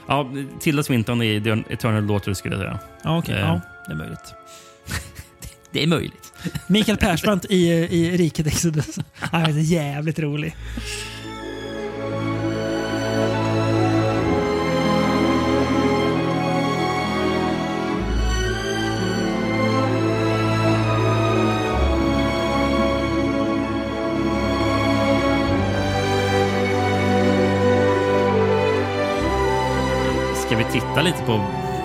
Ja, 0.08 0.32
Tilda 0.60 0.84
Swinton 0.84 1.22
i 1.22 1.64
Eternal 1.70 2.08
Daughter 2.08 2.34
skulle 2.34 2.56
jag 2.56 2.62
säga. 2.62 2.80
Ja, 3.04 3.18
okej. 3.18 3.36
Eh. 3.36 3.42
Ja, 3.42 3.62
det 3.88 3.92
är 3.92 3.96
möjligt. 3.98 4.34
Det 5.72 5.84
är 5.84 5.88
möjligt. 5.88 6.25
Mikael 6.68 6.98
Persbrandt 6.98 7.46
i, 7.50 7.68
i 7.72 8.18
Riket 8.18 8.48
Exodus. 8.48 8.96
Han 9.20 9.44
är 9.44 9.60
jävligt 9.60 10.20
rolig. 10.20 10.56
Ska 30.36 30.58
vi 30.58 30.64
titta 30.64 31.02
lite 31.02 31.24
på 31.26 31.42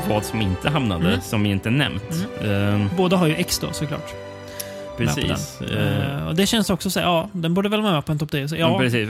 vad 0.08 0.24
som 0.24 0.40
inte 0.40 0.70
hamnade, 0.70 1.08
Mm. 1.08 1.20
som 1.20 1.42
vi 1.42 1.48
inte 1.50 1.70
nämnt? 1.70 2.26
Ehm, 2.44 2.90
Båda 2.96 3.16
har 3.16 3.26
ju 3.26 3.34
X 3.34 3.58
då 3.58 3.72
såklart. 3.72 4.14
Precis. 5.06 5.60
Eh, 5.60 6.26
och 6.26 6.34
det 6.34 6.46
känns 6.46 6.70
också 6.70 6.90
så 6.90 7.00
här, 7.00 7.06
ja, 7.06 7.28
den 7.32 7.54
borde 7.54 7.68
väl 7.68 7.80
vara 7.82 7.92
med 7.92 8.04
på 8.06 8.12
en 8.12 8.18
topp 8.18 8.30
10. 8.30 8.48
Så, 8.48 8.56
ja. 8.56 8.60
ja, 8.60 8.78
precis. 8.78 9.08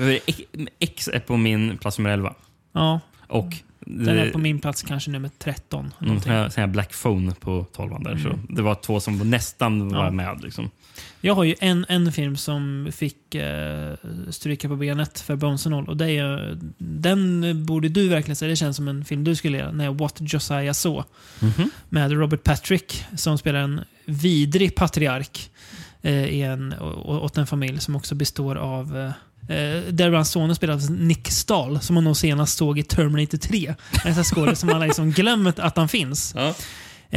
X 0.78 1.08
är 1.12 1.20
på 1.20 1.36
min 1.36 1.78
plats 1.78 1.98
nummer 1.98 2.10
11. 2.10 2.34
ja, 2.72 3.00
Och 3.28 3.56
den 3.86 4.18
är 4.18 4.30
på 4.30 4.38
min 4.38 4.60
plats 4.60 4.82
kanske 4.82 5.10
nummer 5.10 5.30
13. 5.38 5.82
någon 5.84 5.92
någonting. 6.08 6.22
sån 6.22 6.32
här, 6.32 6.48
sån 6.48 6.60
här 6.60 6.68
Black 6.68 7.02
Phone 7.02 7.32
på 7.40 7.66
12 7.72 8.02
där. 8.02 8.10
Mm. 8.10 8.22
Så 8.22 8.38
det 8.48 8.62
var 8.62 8.74
två 8.74 9.00
som 9.00 9.30
nästan 9.30 9.88
var 9.88 10.04
Ja. 10.04 10.10
med. 10.10 10.42
Liksom. 10.42 10.70
Jag 11.20 11.34
har 11.34 11.44
ju 11.44 11.54
en, 11.60 11.86
en 11.88 12.12
film 12.12 12.36
som 12.36 12.88
fick 12.92 13.34
eh, 13.34 13.92
stryka 14.30 14.68
på 14.68 14.76
benet 14.76 15.20
för 15.20 15.36
Bones 15.36 15.66
and 15.66 15.74
All. 15.74 15.88
Och 15.88 15.96
det 15.96 16.10
är, 16.10 16.58
den 16.78 17.44
borde 17.66 17.88
du 17.88 18.08
verkligen 18.08 18.36
säga. 18.36 18.48
Det 18.50 18.56
känns 18.56 18.76
som 18.76 18.88
en 18.88 19.04
film 19.04 19.24
du 19.24 19.36
skulle 19.36 19.58
göra. 19.58 19.72
När 19.72 19.90
What 19.90 20.16
Josiah 20.20 20.72
Saw. 20.72 21.04
Mhm. 21.40 21.70
Med 21.88 22.12
Robert 22.12 22.44
Patrick 22.44 23.04
som 23.16 23.38
spelar 23.38 23.60
en 23.60 23.80
vidrig 24.04 24.74
patriark 24.74 25.50
i 26.08 26.42
en, 26.42 26.74
åt 27.04 27.38
en 27.38 27.46
familj 27.46 27.80
som 27.80 27.96
också 27.96 28.14
består 28.14 28.56
av 28.56 28.98
eh, 28.98 29.12
Eh, 29.50 29.92
där 29.92 30.12
hans 30.12 30.30
son 30.30 30.54
spelas 30.54 30.90
Nick 30.90 31.30
Stahl, 31.30 31.80
som 31.80 31.94
man 31.94 32.04
nog 32.04 32.16
senast 32.16 32.58
såg 32.58 32.78
i 32.78 32.82
Terminator 32.82 33.38
3. 33.38 33.74
En 34.04 34.14
skådespelare 34.14 34.56
som 34.56 34.68
alla 34.68 34.84
liksom 34.84 35.10
glömt 35.10 35.58
att 35.58 35.76
han 35.76 35.88
finns. 35.88 36.34
Ja. 36.36 36.48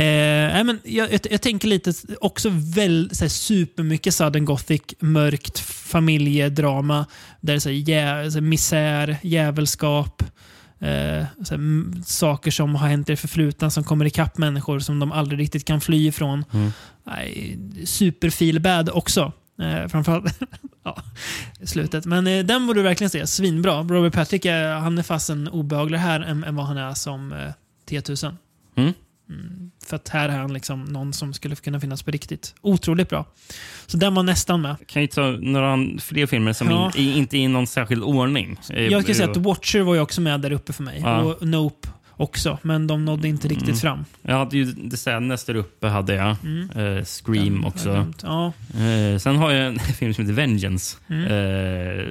Eh, 0.02 0.64
men 0.64 0.80
jag, 0.84 1.14
jag, 1.14 1.20
jag 1.30 1.42
tänker 1.42 1.68
lite 1.68 1.94
också 2.22 2.50
väl, 2.76 3.10
så 3.14 3.24
här, 3.24 3.30
supermycket 3.30 4.14
sudden 4.14 4.46
gothic, 4.46 4.82
mörkt 5.00 5.60
familjedrama. 5.60 7.06
Där 7.42 7.54
det 7.54 7.54
är 7.54 7.60
så 7.60 7.70
här, 7.70 7.76
jä, 7.76 8.32
så 8.32 8.38
här, 8.38 8.42
misär, 8.42 9.18
djävulskap. 9.22 10.24
Eh, 10.84 11.26
här, 11.50 12.04
saker 12.06 12.52
som 12.52 12.76
har 12.76 12.88
hänt 12.88 13.10
i 13.10 13.12
det 13.12 13.18
förflutna 13.18 13.70
som 13.70 13.84
kommer 13.84 14.06
ikapp 14.06 14.38
människor 14.38 14.80
som 14.80 15.00
de 15.00 15.12
aldrig 15.12 15.40
riktigt 15.40 15.66
kan 15.66 15.82
fly 15.82 16.08
ifrån. 16.08 16.46
Mm. 16.54 16.72
Nej, 17.04 17.60
super 17.86 18.30
också. 18.90 19.32
Eh, 19.62 19.88
framförallt 19.88 20.40
ja, 20.84 21.04
slutet. 21.64 22.06
Men 22.06 22.28
eh, 22.28 22.46
den 22.46 22.68
borde 22.68 22.80
du 22.80 22.84
verkligen 22.84 23.10
se. 23.10 23.28
Svinbra. 23.28 23.84
Robert 23.84 24.14
Patrick 24.14 24.46
är, 24.46 24.74
han 24.74 24.98
är 24.98 25.04
fast 25.04 25.30
en 25.30 25.48
obehagligare 25.48 26.02
här 26.02 26.20
än, 26.20 26.44
än 26.44 26.56
vad 26.56 26.66
han 26.66 26.78
är 26.78 26.94
som 26.94 27.34
eh, 27.34 27.52
T1000. 27.90 28.38
Mm. 28.76 28.94
Mm, 29.30 29.63
för 29.86 29.96
att 29.96 30.10
här 30.10 30.30
är 30.30 30.38
han 30.38 30.54
liksom 30.54 30.84
någon 30.86 31.14
som 31.14 31.34
skulle 31.34 31.56
kunna 31.56 31.80
finnas 31.80 32.04
på 32.04 32.12
riktigt. 32.12 32.56
Otroligt 32.62 33.10
bra. 33.10 33.26
Så 33.88 33.98
den 33.98 34.16
var 34.16 34.24
nästan 34.24 34.62
med. 34.62 34.76
Kan 34.88 35.02
ju 35.02 35.08
ta 35.08 35.22
några 35.42 35.78
fler 36.00 36.26
filmer 36.26 36.54
som 36.54 36.70
Ja. 36.70 36.92
in, 36.96 37.08
i, 37.10 37.18
inte 37.18 37.38
i 37.38 37.48
någon 37.48 37.68
särskild 37.68 38.04
ordning. 38.04 38.58
Eh, 38.70 38.84
Jag 38.84 39.06
kan 39.06 39.16
säga 39.16 39.30
att 39.32 39.38
eh, 39.38 39.44
Watcher 39.44 39.80
var 39.80 39.96
ju 39.96 40.02
också 40.02 40.22
med 40.22 40.42
där 40.42 40.52
uppe 40.52 40.74
för 40.74 40.84
mig. 40.84 41.00
Ja. 41.04 41.22
Och 41.22 41.48
Nope 41.48 41.88
också. 42.18 42.58
Men 42.62 42.88
de 42.88 43.06
nådde 43.06 43.28
inte 43.28 43.48
riktigt 43.48 43.68
Mm. 43.68 43.78
fram. 43.80 44.06
Jag 44.22 44.36
hade 44.38 44.58
ju 44.58 44.90
The 44.90 44.98
Sadness 44.98 45.46
där 45.46 45.56
uppe, 45.56 45.88
hade 45.88 46.14
jag. 46.16 46.36
Mm. 46.44 46.70
Eh, 46.98 47.04
Scream 47.06 47.56
jag 47.56 47.68
också. 47.68 48.06
Ja. 48.24 48.54
Eh, 48.84 49.18
sen 49.18 49.36
har 49.36 49.52
jag 49.52 49.68
en 49.68 49.80
film 50.00 50.14
som 50.14 50.24
heter 50.26 50.34
Vengeance. 50.36 50.98
Mm. 51.10 51.24
Eh, 51.24 52.06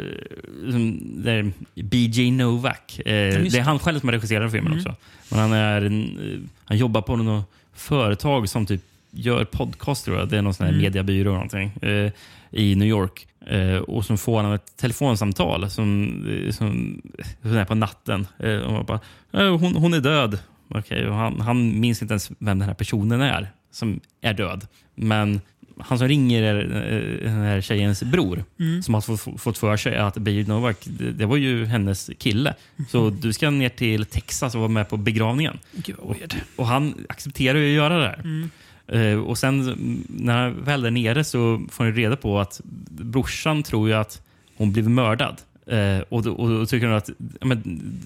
där 1.24 1.52
BJ 1.82 2.30
Novak. 2.30 2.98
Eh, 2.98 3.04
det 3.42 3.54
är 3.58 3.60
han 3.62 3.78
själv 3.78 4.00
som 4.00 4.08
har 4.08 4.12
regisserat 4.12 4.52
filmen 4.52 4.72
Mm. 4.72 4.78
också. 4.84 4.96
Men 5.30 5.38
han, 5.40 5.52
är 5.52 5.82
en, 5.82 6.50
han 6.64 6.76
jobbar 6.78 7.02
på 7.02 7.16
något 7.16 7.50
företag 7.82 8.48
som 8.48 8.66
typ 8.66 8.80
gör 9.10 9.44
podcast, 9.44 10.04
tror 10.04 10.18
jag. 10.18 10.28
Det 10.28 10.38
är 10.38 10.42
någon 10.42 10.54
sån 10.54 10.66
här 10.66 10.72
Mm. 10.72 10.82
mediebyrå 10.82 11.20
eller 11.30 11.32
någonting. 11.32 11.72
Eh, 11.82 12.12
I 12.50 12.74
New 12.74 12.88
York. 12.88 13.26
Eh, 13.46 13.76
och 13.76 14.04
så 14.04 14.16
får 14.16 14.42
han 14.42 14.52
ett 14.52 14.76
telefonsamtal 14.76 15.70
som, 15.70 16.04
eh, 16.46 16.52
som, 16.52 17.02
som 17.42 17.56
är 17.56 17.64
på 17.64 17.74
natten. 17.74 18.26
Eh, 18.38 18.56
och 18.56 18.72
man 18.72 18.84
bara, 18.84 19.00
"Eh, 19.32 19.58
hon, 19.58 19.76
hon 19.76 19.94
är 19.94 20.00
död. 20.00 20.38
Okej, 20.68 21.08
och 21.08 21.14
han, 21.14 21.40
han 21.40 21.80
minns 21.80 22.02
inte 22.02 22.12
ens 22.12 22.30
vem 22.38 22.58
den 22.58 22.68
här 22.68 22.74
personen 22.74 23.20
är 23.20 23.52
som 23.70 24.00
är 24.20 24.34
död. 24.34 24.66
Men 24.94 25.40
han 25.78 25.98
som 25.98 26.08
ringer 26.08 26.42
är 26.42 26.64
eh, 26.64 27.24
den 27.32 27.40
här 27.42 27.60
tjejens 27.60 28.02
bror 28.02 28.44
Mm. 28.60 28.82
som 28.82 28.94
har 28.94 29.36
fått, 29.38 29.58
för 29.58 29.76
sig 29.76 29.96
att 29.96 30.14
Beijing 30.18 30.48
Novak, 30.48 30.76
det, 30.84 31.12
det 31.12 31.26
var 31.26 31.36
ju 31.36 31.64
hennes 31.66 32.10
kille. 32.18 32.54
Så 32.88 33.10
du 33.10 33.32
ska 33.32 33.50
ner 33.50 33.68
till 33.68 34.04
Texas 34.04 34.54
och 34.54 34.60
vara 34.60 34.68
med 34.70 34.88
på 34.88 34.96
begravningen. 34.96 35.58
Weird. 35.86 36.34
Och 36.56 36.66
han 36.66 36.94
accepterar 37.08 37.58
ju 37.58 37.66
att 37.68 37.74
göra 37.76 37.98
det. 37.98 38.06
här. 38.06 38.20
Mm. 38.24 38.50
Eh, 38.88 39.18
och 39.24 39.38
sen 39.38 39.60
mm, 39.60 40.04
när 40.08 40.38
han 40.42 40.64
väl 40.64 40.84
är 40.84 40.90
nere 40.90 41.24
så 41.24 41.62
får 41.70 41.84
han 41.84 41.94
reda 41.94 42.16
på 42.16 42.40
att 42.40 42.60
brorsan 42.90 43.62
tror 43.62 43.88
ju 43.88 43.94
att 43.94 44.22
hon 44.56 44.72
blivit 44.72 44.90
mördad. 44.90 45.40
Eh, 45.66 46.00
och, 46.08 46.22
då, 46.22 46.32
och 46.32 46.48
då 46.48 46.66
tycker 46.66 46.86
han 46.86 46.96
att 46.96 47.10
ja, 47.40 47.46
men, 47.46 47.62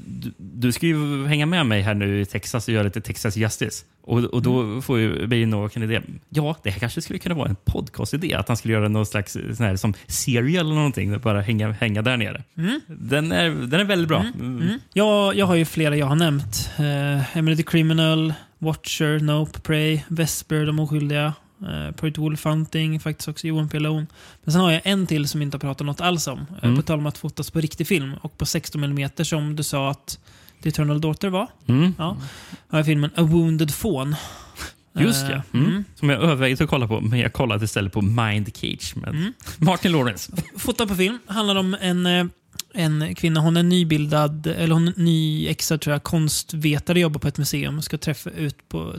du, 0.07 0.33
du 0.39 0.73
ska 0.73 0.87
ju 0.87 1.27
hänga 1.27 1.47
med 1.47 1.67
mig 1.67 1.83
här 1.83 1.95
nu 1.95 2.21
i 2.21 2.27
Texas 2.27 2.69
och 2.69 2.75
göra 2.75 2.85
lite 2.85 3.01
Texas 3.01 3.37
Justice. 3.37 3.85
Och, 4.03 4.19
och 4.25 4.43
då 4.43 4.83
får 4.83 4.99
ju 4.99 5.47
Novak 5.47 5.77
en 5.77 5.83
idé. 5.83 6.01
Ja, 6.29 6.57
det 6.63 6.71
här 6.71 6.79
kanske 6.79 7.01
skulle 7.03 7.19
kunna 7.19 7.35
vara 7.35 7.49
en 7.49 7.57
podcastidé. 7.65 8.35
Att 8.35 8.49
han 8.49 8.57
skulle 8.57 8.75
göra 8.75 8.89
någon 8.89 9.07
slags 9.07 9.33
sån 9.33 9.67
här, 9.67 9.77
som 9.77 9.95
serial 10.07 10.67
eller 10.67 10.75
någonting. 10.75 11.21
Bara 11.21 11.41
hänga, 11.41 11.73
hänga 11.73 12.03
där 12.03 12.17
nere. 12.17 12.43
Mm. 12.57 12.81
Den, 12.87 13.33
är, 13.33 13.51
den 13.51 13.81
är 13.81 13.85
väldigt 13.85 14.09
bra. 14.09 14.25
Mm. 14.41 14.79
Jag, 14.93 15.37
jag 15.37 15.47
har 15.47 15.55
ju 15.55 15.65
flera 15.65 15.97
jag 15.97 16.07
har 16.07 16.17
nämnt. 16.17 16.71
Uh, 16.81 17.39
Emily 17.39 17.57
the 17.57 17.63
Criminal, 17.63 18.35
Watcher, 18.59 19.21
Nope, 19.21 19.61
Prey, 19.61 20.01
Vesper, 20.09 20.67
De 20.67 20.79
Oskyldiga, 20.79 21.33
uh, 21.63 21.91
Project 21.93 22.19
Wolf 22.19 22.45
Hunting, 22.45 23.01
faktiskt 23.01 23.29
också 23.29 23.47
Johan 23.47 23.69
P. 23.69 23.77
Alone. 23.77 24.07
Men 24.45 24.53
sen 24.53 24.61
har 24.61 24.71
jag 24.71 24.81
en 24.85 25.07
till 25.07 25.29
som 25.29 25.43
inte 25.43 25.55
har 25.55 25.61
pratat 25.61 25.87
något 25.87 26.01
alls 26.01 26.27
om. 26.27 26.39
Eh, 26.39 26.65
Mm. 26.65 26.77
På 26.77 26.83
tal 26.83 26.99
om 26.99 27.07
att 27.07 27.19
fotas 27.19 27.51
på 27.51 27.61
riktig 27.61 27.87
film 27.87 28.15
och 28.23 28.39
på 28.39 28.47
16 28.47 28.85
mm 28.85 29.11
som 29.23 29.57
du 29.57 29.63
sa 29.63 29.91
att 29.91 30.19
The 30.63 30.69
Eternal 30.69 31.01
Daughter 31.01 31.29
var. 31.29 31.47
Mm. 31.67 31.95
Ja. 31.99 32.17
Har 32.69 32.79
jag 32.79 32.87
filmen 32.87 33.11
A 33.17 33.23
Wounded 33.23 33.71
Fawn. 33.75 34.17
Just 34.99 35.25
Eh, 35.25 35.31
ja. 35.31 35.43
Mm. 35.59 35.85
Som 35.95 36.09
jag 36.11 36.23
övervägde 36.23 36.65
att 36.65 36.71
kolla 36.71 36.89
på, 36.89 37.01
men 37.01 37.19
jag 37.19 37.33
kollade 37.33 37.65
istället 37.65 37.93
på 37.93 38.03
Mind 38.03 38.57
Cage 38.57 38.93
med 38.97 39.09
Mm. 39.09 39.33
Martin 39.59 39.93
Lawrence. 39.93 40.33
Fotad 40.57 40.87
på 40.89 40.95
film. 40.95 41.19
Handlar 41.27 41.57
om 41.57 41.77
en, 41.81 42.07
eh, 42.07 42.27
en 42.75 43.15
kvinna. 43.15 43.41
Hon 43.41 43.57
är 43.57 43.63
nybildad, 43.63 44.47
eller 44.47 44.75
hon 44.75 44.89
är 44.89 44.93
nyexad 44.97 45.81
tror 45.81 45.93
jag, 45.95 46.03
konstvetare, 46.03 47.01
jobbar 47.01 47.21
på 47.21 47.29
ett 47.29 47.39
museum. 47.39 47.83
Ska 47.83 47.99
träffa 47.99 48.31
ut 48.31 48.69
på 48.69 48.95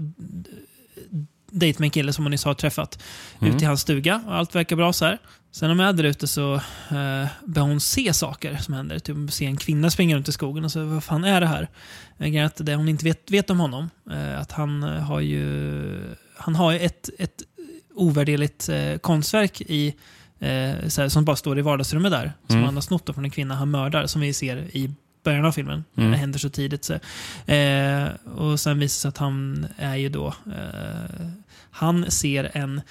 dejt 1.51 1.79
med 1.79 1.87
en 1.87 1.91
kille 1.91 2.13
som 2.13 2.25
hon 2.25 2.31
nyss 2.31 2.45
har 2.45 2.53
träffat. 2.53 3.03
Mm. 3.41 3.55
Ut 3.55 3.61
i 3.61 3.65
hans 3.65 3.81
stuga. 3.81 4.21
Och 4.27 4.35
allt 4.35 4.55
verkar 4.55 4.75
bra 4.75 4.93
så 4.93 5.05
här. 5.05 5.17
Sen 5.51 5.69
när 5.69 5.75
hon 5.75 5.85
är 5.85 5.93
där 5.93 6.03
ute 6.03 6.27
så 6.27 6.53
eh, 6.55 7.27
börjar 7.45 7.67
hon 7.67 7.79
se 7.79 8.13
saker 8.13 8.57
som 8.57 8.73
händer. 8.73 8.99
Typ 8.99 9.31
se 9.31 9.45
en 9.45 9.57
kvinna 9.57 9.89
springa 9.89 10.15
runt 10.15 10.27
i 10.27 10.31
skogen 10.31 10.65
och 10.65 10.71
så 10.71 10.83
vad 10.85 11.03
fan 11.03 11.23
är 11.23 11.41
det 11.41 11.47
här? 11.47 11.67
Eh, 12.19 12.45
att 12.45 12.65
det 12.65 12.75
hon 12.75 12.89
inte 12.89 13.05
vet, 13.05 13.31
vet 13.31 13.49
om 13.49 13.59
honom, 13.59 13.89
eh, 14.11 14.39
att 14.39 14.51
han 14.51 14.83
eh, 14.83 14.89
har 14.89 15.19
ju 15.19 16.15
han 16.37 16.55
har 16.55 16.71
ju 16.71 16.79
ett, 16.79 17.09
ett 17.19 17.43
ovärderligt 17.95 18.69
eh, 18.69 18.97
konstverk 18.97 19.61
i 19.61 19.87
eh, 20.39 20.87
så 20.87 21.01
här, 21.01 21.09
som 21.09 21.25
bara 21.25 21.35
står 21.35 21.59
i 21.59 21.61
vardagsrummet 21.61 22.11
där. 22.11 22.33
Som 22.47 22.55
Mm. 22.55 22.65
han 22.65 22.75
har 22.75 22.81
snott 22.81 23.09
från 23.13 23.25
en 23.25 23.31
kvinna 23.31 23.55
han 23.55 23.71
mördar, 23.71 24.07
som 24.07 24.21
vi 24.21 24.33
ser 24.33 24.57
i 24.57 24.91
början 25.27 25.45
av 25.45 25.51
filmen. 25.51 25.83
Mm. 25.97 26.11
Det 26.11 26.17
händer 26.17 26.39
så 26.39 26.49
tidigt. 26.49 26.83
Så. 26.85 26.93
Eh, 27.51 28.07
och 28.35 28.59
sen 28.59 28.79
visar 28.79 28.83
det 28.83 28.89
sig 28.89 29.09
att 29.09 29.17
han 29.17 29.67
är 29.77 29.95
ju 29.95 30.09
då... 30.09 30.27
Eh, 30.27 31.27
han 31.71 32.11
ser 32.11 32.51
en... 32.53 32.81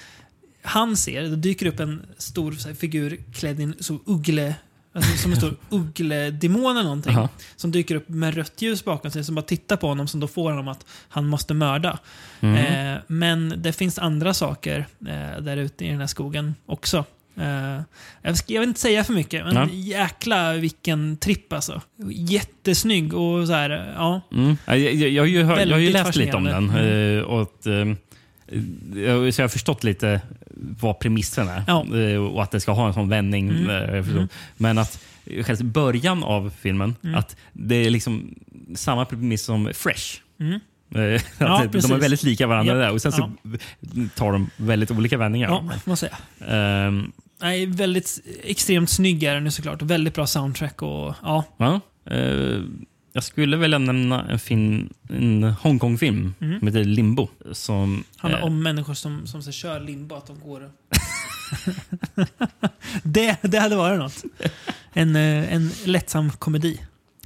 Han 0.62 0.96
ser, 0.96 1.22
det 1.22 1.36
dyker 1.36 1.66
upp 1.66 1.80
en 1.80 2.06
stor 2.18 2.66
här, 2.66 2.74
figur 2.74 3.18
klädd 3.34 3.60
i 3.60 3.62
en 3.62 3.74
så 3.80 3.98
uggle... 4.06 4.54
Alltså, 4.92 5.16
som 5.16 5.32
en 5.32 5.36
stor 5.36 5.56
uggledemon 5.70 6.70
eller 6.70 6.82
någonting. 6.82 7.12
Jaha. 7.12 7.28
Som 7.56 7.70
dyker 7.70 7.94
upp 7.94 8.08
med 8.08 8.34
rött 8.34 8.62
ljus 8.62 8.84
bakom 8.84 9.10
sig, 9.10 9.24
som 9.24 9.34
bara 9.34 9.42
tittar 9.42 9.76
på 9.76 9.88
honom, 9.88 10.08
som 10.08 10.20
då 10.20 10.28
får 10.28 10.50
honom 10.50 10.68
att 10.68 10.86
han 11.08 11.26
måste 11.26 11.54
mörda. 11.54 11.98
Mm. 12.40 12.56
Eh, 12.56 13.00
men 13.06 13.54
det 13.56 13.72
finns 13.72 13.98
andra 13.98 14.34
saker 14.34 14.86
eh, 15.00 15.42
där 15.42 15.56
ute 15.56 15.84
i 15.84 15.88
den 15.88 16.00
här 16.00 16.06
skogen 16.06 16.54
också. 16.66 17.04
Eh, 17.40 17.80
jag, 18.22 18.36
ska, 18.36 18.52
jag 18.52 18.60
vill 18.60 18.68
inte 18.68 18.80
säga 18.80 19.04
för 19.04 19.12
mycket, 19.12 19.44
men 19.44 19.54
Ja. 19.56 19.68
jäkla 19.72 20.52
vilken 20.52 21.16
tripp 21.16 21.52
alltså. 21.52 21.80
Jättesnygg 22.10 23.14
och 23.14 23.46
så 23.46 23.52
här, 23.52 23.92
ja. 23.96 24.20
Mm. 24.32 24.56
Jag, 24.66 24.78
jag, 24.78 24.94
jag, 24.94 25.22
har 25.22 25.26
ju 25.26 25.38
jag 25.38 25.46
har 25.70 25.78
ju 25.78 25.90
läst 25.90 26.16
lite 26.16 26.36
om 26.36 26.44
den. 26.44 26.68
fascinerande. 26.68 27.16
eh, 27.18 27.22
Och 27.22 27.66
eh, 27.66 29.30
så 29.32 29.40
jag 29.40 29.44
har 29.44 29.48
förstått 29.48 29.84
lite 29.84 30.20
vad 30.80 30.98
premissen 30.98 31.48
är. 31.48 31.62
Ja. 31.66 31.82
Mm. 31.82 32.14
Eh, 32.14 32.20
Och 32.24 32.42
att 32.42 32.50
det 32.50 32.60
ska 32.60 32.72
ha 32.72 32.86
en 32.86 32.94
sån 32.94 33.08
vändning. 33.08 33.50
eh, 33.68 33.94
jag 33.96 34.04
förstår. 34.04 34.28
Men 34.56 34.78
att 34.78 35.04
eh, 35.26 35.44
själva 35.44 35.64
början 35.64 36.24
av 36.24 36.52
filmen, 36.60 36.94
Mm. 37.04 37.14
att 37.16 37.36
det 37.52 37.74
är 37.74 37.90
liksom 37.90 38.34
samma 38.74 39.04
premiss 39.04 39.42
som 39.42 39.70
Fresh. 39.74 40.20
Eh, 40.40 41.14
att 41.14 41.22
Ja, 41.38 41.60
de 41.62 41.68
precis. 41.68 41.90
är 41.90 41.96
väldigt 41.96 42.22
lika 42.22 42.46
varandra 42.46 42.74
Japp. 42.74 42.82
där 42.82 42.92
och 42.92 43.02
sen 43.02 43.12
så 43.12 43.30
tar 44.14 44.32
de 44.32 44.50
väldigt 44.56 44.90
olika 44.90 45.18
vändningar. 45.18 45.48
Ja, 45.48 45.64
man 45.84 45.96
säga. 45.96 46.16
Ehm, 46.48 47.12
Nej, 47.40 47.66
väldigt 47.66 48.20
extremt 48.44 48.90
snygg 48.90 49.22
är 49.22 49.34
den 49.34 49.44
ju 49.44 49.50
såklart. 49.50 49.82
Väldigt 49.82 50.14
bra 50.14 50.26
soundtrack 50.26 50.82
och 50.82 51.14
ja. 51.22 51.44
Ja, 51.56 51.80
eh, 52.10 52.60
jag 53.12 53.22
skulle 53.24 53.56
vilja 53.56 53.78
nämna 53.78 54.24
en, 54.30 54.38
film, 54.38 54.88
en 55.08 55.42
Hongkong-film 55.42 56.34
som 56.38 56.68
heter 56.68 56.84
Limbo. 56.84 57.28
Som, 57.52 58.04
Handlar 58.16 58.40
eh, 58.40 58.46
om 58.46 58.62
människor 58.62 58.94
som, 58.94 59.26
som 59.26 59.42
så 59.42 59.52
kör 59.52 59.80
limbo, 59.80 60.14
att 60.14 60.26
de 60.26 60.40
går... 60.40 60.70
det, 63.02 63.36
det 63.42 63.58
hade 63.58 63.76
varit 63.76 63.98
något. 63.98 64.24
En, 64.92 65.16
eh, 65.16 65.52
en 65.54 65.70
lättsam 65.84 66.30
komedi. 66.30 66.80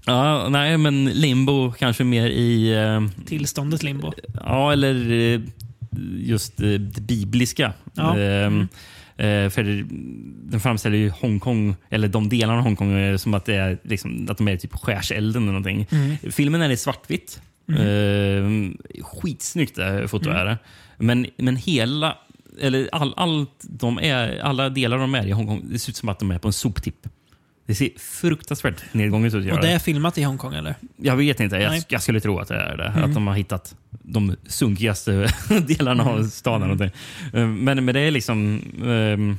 Ja, 0.06 0.48
nej, 0.48 0.78
men 0.78 1.04
Limbo 1.04 1.72
kanske 1.72 2.04
mer 2.04 2.26
i... 2.30 2.72
eh, 2.72 3.24
Tillståndet 3.26 3.82
limbo. 3.82 4.12
ja, 4.34 4.72
eller 4.72 5.10
eh, 5.10 5.40
just 6.16 6.60
eh, 6.60 6.66
det 6.68 7.00
bibliska. 7.00 7.72
Ja. 7.94 8.18
Ehm, 8.18 8.60
eh, 8.60 8.66
för 9.50 9.84
den 10.50 10.60
framställer 10.60 10.96
ju 10.96 11.10
Hongkong, 11.10 11.74
eller 11.90 12.08
de 12.08 12.28
delarna 12.28 12.58
av 12.58 12.64
Hongkong, 12.64 12.92
eh, 12.92 13.16
som 13.16 13.34
att, 13.34 13.44
det 13.44 13.54
är, 13.54 13.78
liksom, 13.82 14.26
att 14.30 14.38
de 14.38 14.48
är 14.48 14.56
typ 14.56 14.72
skärselden 14.74 15.42
eller 15.42 15.52
någonting. 15.52 15.86
Mm. 15.90 16.16
Filmen 16.32 16.62
är 16.62 16.70
i 16.70 16.76
svartvitt. 16.76 17.42
Mm. 17.68 18.78
skitsnyggt 19.02 19.78
eh, 19.78 20.06
foto 20.06 20.28
Mm. 20.30 20.40
är 20.40 20.44
det. 20.44 20.58
Men, 20.98 21.26
men 21.36 21.56
hela, 21.56 22.16
eller 22.60 22.88
all, 22.92 23.14
allt 23.16 23.60
de 23.62 23.98
är, 23.98 24.38
alla 24.38 24.68
delar 24.68 24.98
de 24.98 25.14
är 25.14 25.26
i 25.26 25.30
Hongkong, 25.30 25.62
det 25.70 25.78
ser 25.78 25.90
ut 25.90 25.96
som 25.96 26.08
att 26.08 26.18
de 26.18 26.30
är 26.30 26.38
på 26.38 26.48
en 26.48 26.52
soptipp. 26.52 27.06
Det 27.70 27.74
ser 27.74 27.90
fruktansvärt 27.98 28.94
nedgånget 28.94 29.34
ut. 29.34 29.52
Och 29.52 29.60
det 29.60 29.72
är 29.72 29.78
filmat 29.78 30.18
i 30.18 30.22
Hongkong 30.22 30.54
eller? 30.54 30.74
Jag 30.96 31.16
vet 31.16 31.40
inte. 31.40 31.56
Jag, 31.56 31.82
jag 31.88 32.02
skulle 32.02 32.20
tro 32.20 32.38
att 32.38 32.48
det 32.48 32.54
är 32.54 32.76
det. 32.76 32.84
Mm. 32.86 33.04
Att 33.04 33.14
de 33.14 33.26
har 33.26 33.34
hittat 33.34 33.74
de 33.90 34.36
sunkigaste 34.46 35.12
delarna 35.66 36.02
Mm. 36.02 36.14
av 36.14 36.24
staden. 36.24 36.62
eller 36.62 36.74
någonting. 36.74 37.00
Eh, 37.40 37.46
Men, 37.46 37.84
men 37.84 37.94
det 37.94 38.00
är 38.00 38.10
liksom 38.10 38.62
ehm, 38.84 39.38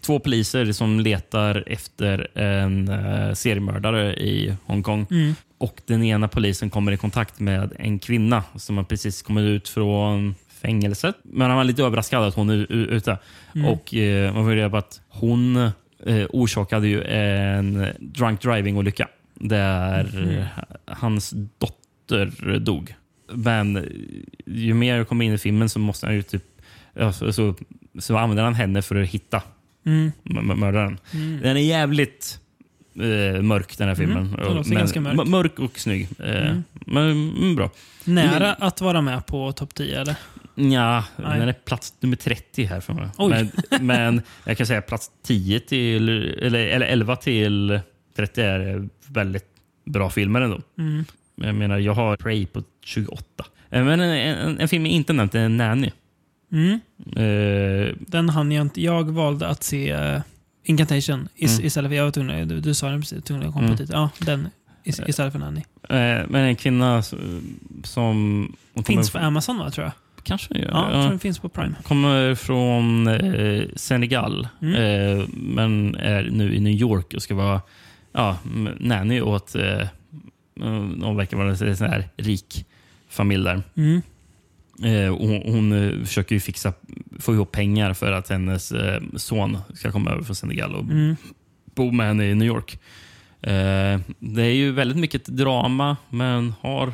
två 0.00 0.18
poliser 0.18 0.72
som 0.72 1.00
letar 1.00 1.64
efter 1.66 2.38
en 2.38 2.88
uh, 2.88 3.34
seriemördare 3.34 4.14
i 4.14 4.56
Hongkong. 4.66 5.06
Mm. 5.10 5.34
Och 5.58 5.80
Den 5.86 6.02
ena 6.02 6.28
polisen 6.28 6.70
kommer 6.70 6.92
i 6.92 6.96
kontakt 6.96 7.40
med 7.40 7.72
en 7.78 7.98
kvinna 7.98 8.44
som 8.56 8.76
har 8.76 8.84
precis 8.84 9.22
kommit 9.22 9.42
ut 9.42 9.68
från 9.68 10.34
fängelset. 10.62 11.16
Men 11.22 11.48
han 11.48 11.56
var 11.56 11.64
lite 11.64 11.82
överraskad 11.82 12.22
att 12.24 12.34
hon 12.34 12.50
är 12.50 12.72
ute. 12.72 13.18
Mm. 13.54 13.66
Och 13.68 13.94
eh, 13.94 14.34
Man 14.34 14.44
får 14.44 14.50
reda 14.50 14.70
på 14.70 14.76
att 14.76 15.00
hon 15.08 15.70
eh, 16.06 16.26
orsakade 16.30 16.88
ju 16.88 17.02
en 17.04 17.86
drunk 18.00 18.42
driving-olycka 18.42 19.08
där 19.34 20.16
Mm. 20.16 20.44
hans 20.86 21.34
dotter 21.58 22.58
dog. 22.58 22.94
Men 23.34 23.88
ju 24.46 24.74
mer 24.74 24.96
jag 24.96 25.08
kommer 25.08 25.24
in 25.24 25.32
i 25.32 25.38
filmen 25.38 25.68
så 25.68 25.78
måste 25.78 26.06
han 26.06 26.14
ju 26.14 26.22
typ 26.22 26.44
så, 27.12 27.32
så, 27.32 27.54
så 27.98 28.16
använder 28.16 28.44
han 28.44 28.54
henne 28.54 28.82
för 28.82 29.02
att 29.02 29.08
hitta 29.08 29.42
Mm. 29.86 30.10
mördaren. 30.60 30.98
Den 31.42 31.56
är 31.56 31.60
jävligt 31.60 32.40
eh, 32.94 33.42
mörk 33.42 33.78
den 33.78 33.88
här 33.88 33.94
filmen. 33.94 34.34
Mm, 34.34 34.62
den 34.62 35.02
Men- 35.02 35.16
mörk. 35.16 35.28
mörk 35.28 35.58
och 35.58 35.78
snygg. 35.78 36.08
Eh, 36.18 36.56
Men 36.86 37.10
mm, 37.36 37.56
bra. 37.56 37.70
Nära 38.04 38.54
att 38.54 38.80
vara 38.80 39.00
med 39.00 39.26
på 39.26 39.52
topp 39.52 39.74
10 39.74 40.00
eller? 40.00 40.14
Ja, 40.54 41.04
Nej. 41.16 41.38
den 41.38 41.48
är 41.48 41.52
plats 41.52 41.94
nummer 42.00 42.16
30 42.16 42.64
här 42.64 42.80
för 42.80 42.92
mig. 42.92 43.08
Men, 43.18 43.50
men 43.80 44.22
jag 44.44 44.56
kan 44.58 44.66
säga 44.66 44.82
plats 44.82 45.10
10 45.22 45.60
till, 45.60 46.08
eller, 46.42 46.58
eller 46.66 46.86
11 46.86 47.16
till 47.16 47.80
30 48.16 48.40
är 48.42 48.88
väldigt 49.06 49.46
bra 49.84 50.10
filmer 50.10 50.40
ändå. 50.40 50.60
Mm. 50.78 51.04
Jag 51.34 51.54
menar, 51.54 51.78
jag 51.78 51.94
har 51.94 52.16
Prey 52.16 52.46
på 52.46 52.62
28. 52.84 53.24
Eh, 53.70 53.84
Men 53.84 54.00
en, 54.00 54.10
en, 54.10 54.60
en 54.60 54.68
film 54.68 54.86
jag 54.86 54.92
inte 54.94 55.12
nämnt 55.12 55.34
är 55.34 55.48
Nanny. 55.48 55.90
Mm. 56.52 56.80
Eh, 57.16 57.94
Den 57.98 58.28
hann 58.28 58.52
jag 58.52 58.62
inte. 58.62 58.82
Jag 58.82 59.10
valde 59.10 59.48
att 59.48 59.62
se 59.62 59.96
uh, 59.96 60.20
Incantation 60.64 61.28
is, 61.34 61.52
Mm. 61.54 61.66
istället 61.66 61.90
för... 61.90 61.96
Jag 61.96 62.04
var 62.04 62.10
tvungen, 62.10 62.48
du, 62.48 62.60
du 62.60 62.74
sa 62.74 62.88
den 62.88 63.00
precis, 63.00 63.24
tvungen 63.24 63.46
att 63.48 63.54
komma 63.54 63.66
Mm. 63.66 63.78
titeln. 63.78 63.98
Ja, 64.00 64.10
den 64.26 64.48
is, 64.84 65.00
istället 65.06 65.32
för 65.32 65.40
Nanny. 65.40 65.60
eh, 65.88 66.26
men 66.28 66.34
en 66.34 66.56
kvinna 66.56 67.02
som... 67.84 68.56
hon 68.74 68.84
Finns 68.84 69.10
på 69.10 69.18
Amazon 69.18 69.58
va, 69.58 69.70
tror 69.70 69.84
jag? 69.84 69.92
Kanske 70.22 70.58
gör. 70.58 70.68
Ja, 70.70 70.88
jag 70.90 70.98
ja. 70.98 71.02
tror 71.02 71.10
den 71.10 71.18
finns 71.18 71.38
på 71.38 71.48
Prime. 71.48 71.74
Kommer 71.84 72.34
från 72.34 73.06
eh, 73.08 73.64
Senegal, 73.76 74.48
Mm. 74.62 74.74
eh, 74.74 75.24
men 75.32 75.94
är 75.94 76.28
nu 76.32 76.54
i 76.54 76.60
New 76.60 76.72
York 76.72 77.14
och 77.14 77.22
ska 77.22 77.34
vara 77.34 77.60
ja, 78.12 78.38
nanny 78.78 79.20
åt... 79.20 79.54
Eh, 79.54 79.86
de 80.96 81.16
verkar 81.16 81.36
vara 81.36 81.48
en 81.48 81.76
sån 81.76 81.88
här 81.88 82.08
rik 82.16 82.66
familj 83.08 83.44
där. 83.44 83.62
Mm. 83.76 84.02
Eh, 84.84 85.08
och 85.14 85.28
hon 85.28 85.42
hon 85.46 85.72
eh, 85.72 86.04
försöker 86.04 86.34
ju 86.34 86.40
fixa, 86.40 86.72
få 87.18 87.34
ihop 87.34 87.52
pengar 87.52 87.94
för 87.94 88.12
att 88.12 88.28
hennes 88.28 88.72
eh, 88.72 89.02
son 89.16 89.58
ska 89.74 89.92
komma 89.92 90.10
över 90.10 90.22
från 90.22 90.36
Senegal 90.36 90.74
och 90.74 90.82
Mm. 90.84 91.16
bo 91.74 91.90
med 91.90 92.06
henne 92.06 92.24
i 92.30 92.34
New 92.34 92.48
York. 92.48 92.78
Eh, 93.40 94.00
det 94.18 94.42
är 94.42 94.54
ju 94.54 94.72
väldigt 94.72 94.98
mycket 94.98 95.26
drama, 95.26 95.96
men 96.08 96.54
har 96.60 96.92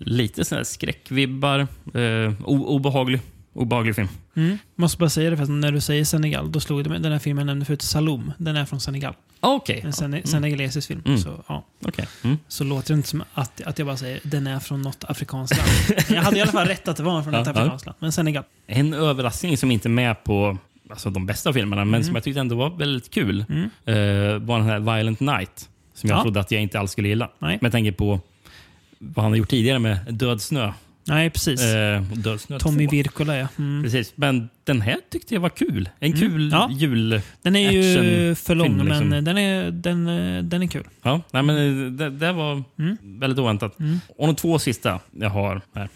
lite 0.00 0.44
här 0.54 0.64
skräckvibbar. 0.64 1.58
Eh, 1.94 2.32
obehaglig, 2.44 3.20
obehaglig 3.52 3.94
film. 3.96 4.08
Mm. 4.36 4.58
Måste 4.76 4.98
bara 4.98 5.10
säga 5.10 5.30
det, 5.30 5.36
för 5.36 5.44
att 5.44 5.50
när 5.50 5.72
du 5.72 5.80
säger 5.80 6.04
Senegal, 6.04 6.52
då 6.52 6.60
slog 6.60 6.84
det 6.84 6.90
mig. 6.90 7.00
Den 7.00 7.12
här 7.12 7.18
filmen 7.18 7.40
jag 7.42 7.46
nämnde 7.46 7.66
förut, 7.66 7.82
Saloum, 7.82 8.32
den 8.38 8.56
är 8.56 8.64
från 8.64 8.80
Senegal. 8.80 9.14
Okej. 9.40 9.80
En 9.84 9.92
sene 9.92 10.16
Mm. 10.16 10.26
senegalesisk 10.26 10.88
film. 10.88 11.02
Mm. 11.06 11.18
Så, 11.18 11.44
ja. 11.48 11.64
Okej. 11.84 12.06
Mm. 12.24 12.38
så 12.48 12.64
låter 12.64 12.88
det 12.94 12.96
inte 12.96 13.08
som 13.08 13.22
att, 13.34 13.60
att 13.60 13.78
jag 13.78 13.86
bara 13.86 13.96
säger 13.96 14.20
den 14.22 14.46
är 14.46 14.58
från 14.60 14.82
något 14.82 15.04
afrikanskt 15.08 15.56
land. 15.56 16.00
jag 16.10 16.22
hade 16.22 16.38
i 16.38 16.40
alla 16.42 16.52
fall 16.52 16.66
rätt 16.66 16.88
att 16.88 16.96
det 16.96 17.02
var 17.02 17.22
från 17.22 17.32
Ja, 17.32 17.38
något 17.38 17.48
afrikanskt 17.48 17.86
land. 17.86 17.96
Men 18.00 18.12
Senegal. 18.12 18.44
En 18.66 18.94
överraskning 18.94 19.56
som 19.56 19.70
inte 19.70 19.88
är 19.88 19.90
med 19.90 20.24
på 20.24 20.56
alltså, 20.90 21.10
de 21.10 21.26
bästa 21.26 21.52
filmerna, 21.52 21.84
men 21.84 22.04
som 22.04 22.14
jag 22.14 22.24
tyckte 22.24 22.40
ändå 22.40 22.56
var 22.56 22.70
väldigt 22.70 23.10
kul, 23.10 23.44
Mm. 23.48 23.62
eh, 23.64 24.38
var 24.46 24.58
den 24.58 24.66
här 24.68 24.78
Violent 24.78 25.20
Night. 25.20 25.68
Som 25.94 26.10
jag 26.10 26.18
Ja. 26.18 26.22
trodde 26.22 26.40
att 26.40 26.50
jag 26.50 26.62
inte 26.62 26.78
alls 26.80 26.90
skulle 26.92 27.08
gilla. 27.08 27.30
Nej. 27.38 27.58
Med 27.60 27.72
tanke 27.72 27.92
på 27.92 28.20
vad 29.00 29.22
han 29.24 29.32
har 29.32 29.36
gjort 29.36 29.48
tidigare 29.50 29.78
med 29.78 29.98
Död 30.14 30.42
snö. 30.42 30.72
Nej, 31.06 31.30
precis. 31.30 31.60
Eh, 31.62 32.02
Död 32.02 32.40
snö 32.40 32.58
Tommy 32.58 32.86
2. 32.86 32.90
Wirkola, 32.90 33.36
ja. 33.36 33.48
Mm. 33.58 33.82
Precis. 33.82 34.12
Men 34.14 34.48
den 34.64 34.80
här 34.80 34.96
tyckte 35.10 35.34
jag 35.34 35.40
var 35.40 35.48
kul. 35.48 35.88
En 36.00 36.12
Mm. 36.12 36.20
kul 36.20 36.50
Ja. 36.52 36.70
jul... 36.72 37.20
Den 37.42 37.56
är 37.56 37.70
ju 37.70 38.34
för 38.34 38.54
lång, 38.54 38.84
liksom. 38.84 39.08
men 39.08 39.24
den 39.24 39.38
är, 39.38 39.70
den, 39.70 40.06
eh, 40.08 40.42
den 40.42 40.62
är 40.62 40.66
kul. 40.66 40.84
Ja, 41.02 41.22
nej, 41.32 41.42
men 41.42 41.56
eh, 41.86 41.90
det, 41.92 42.10
det 42.10 42.32
var 42.32 42.62
Mm. 42.78 42.96
väldigt 43.02 43.38
oväntat. 43.38 43.76
Och 44.16 44.26
de 44.26 44.36
två 44.36 44.58
sista 44.58 45.00
jag 45.20 45.30
har 45.30 45.60
här. 45.74 45.88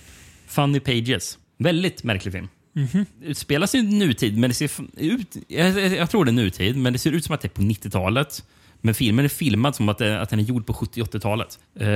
Funny 0.47 0.81
Pages. 0.81 1.39
Väldigt 1.59 2.05
märklig 2.05 2.33
film. 2.33 2.49
Mhm. 2.73 3.07
Det 3.21 3.27
utspelas 3.27 3.75
i 3.75 3.83
nutid, 3.83 4.39
men 4.39 4.51
det 4.51 4.55
ser 4.55 4.71
ut... 4.97 5.37
Jag, 5.49 5.69
jag, 5.81 5.93
jag 5.97 6.11
tror 6.11 6.25
det 6.25 6.31
är 6.31 6.33
nutid, 6.33 6.77
men 6.77 6.93
det 6.93 6.99
ser 6.99 7.13
ut 7.13 7.25
som 7.25 7.35
att 7.35 7.41
det 7.41 7.47
är 7.47 7.51
på 7.51 7.63
90-talet. 7.63 8.45
Men 8.85 8.95
filmen 8.95 9.25
är 9.25 9.29
filmad 9.29 9.75
som 9.77 9.89
att, 9.89 9.99
det, 9.99 10.21
att 10.21 10.31
den 10.31 10.39
är 10.39 10.43
gjord 10.45 10.67
på 10.67 10.73
70-80-talet. 10.73 11.59
Eh, 11.75 11.87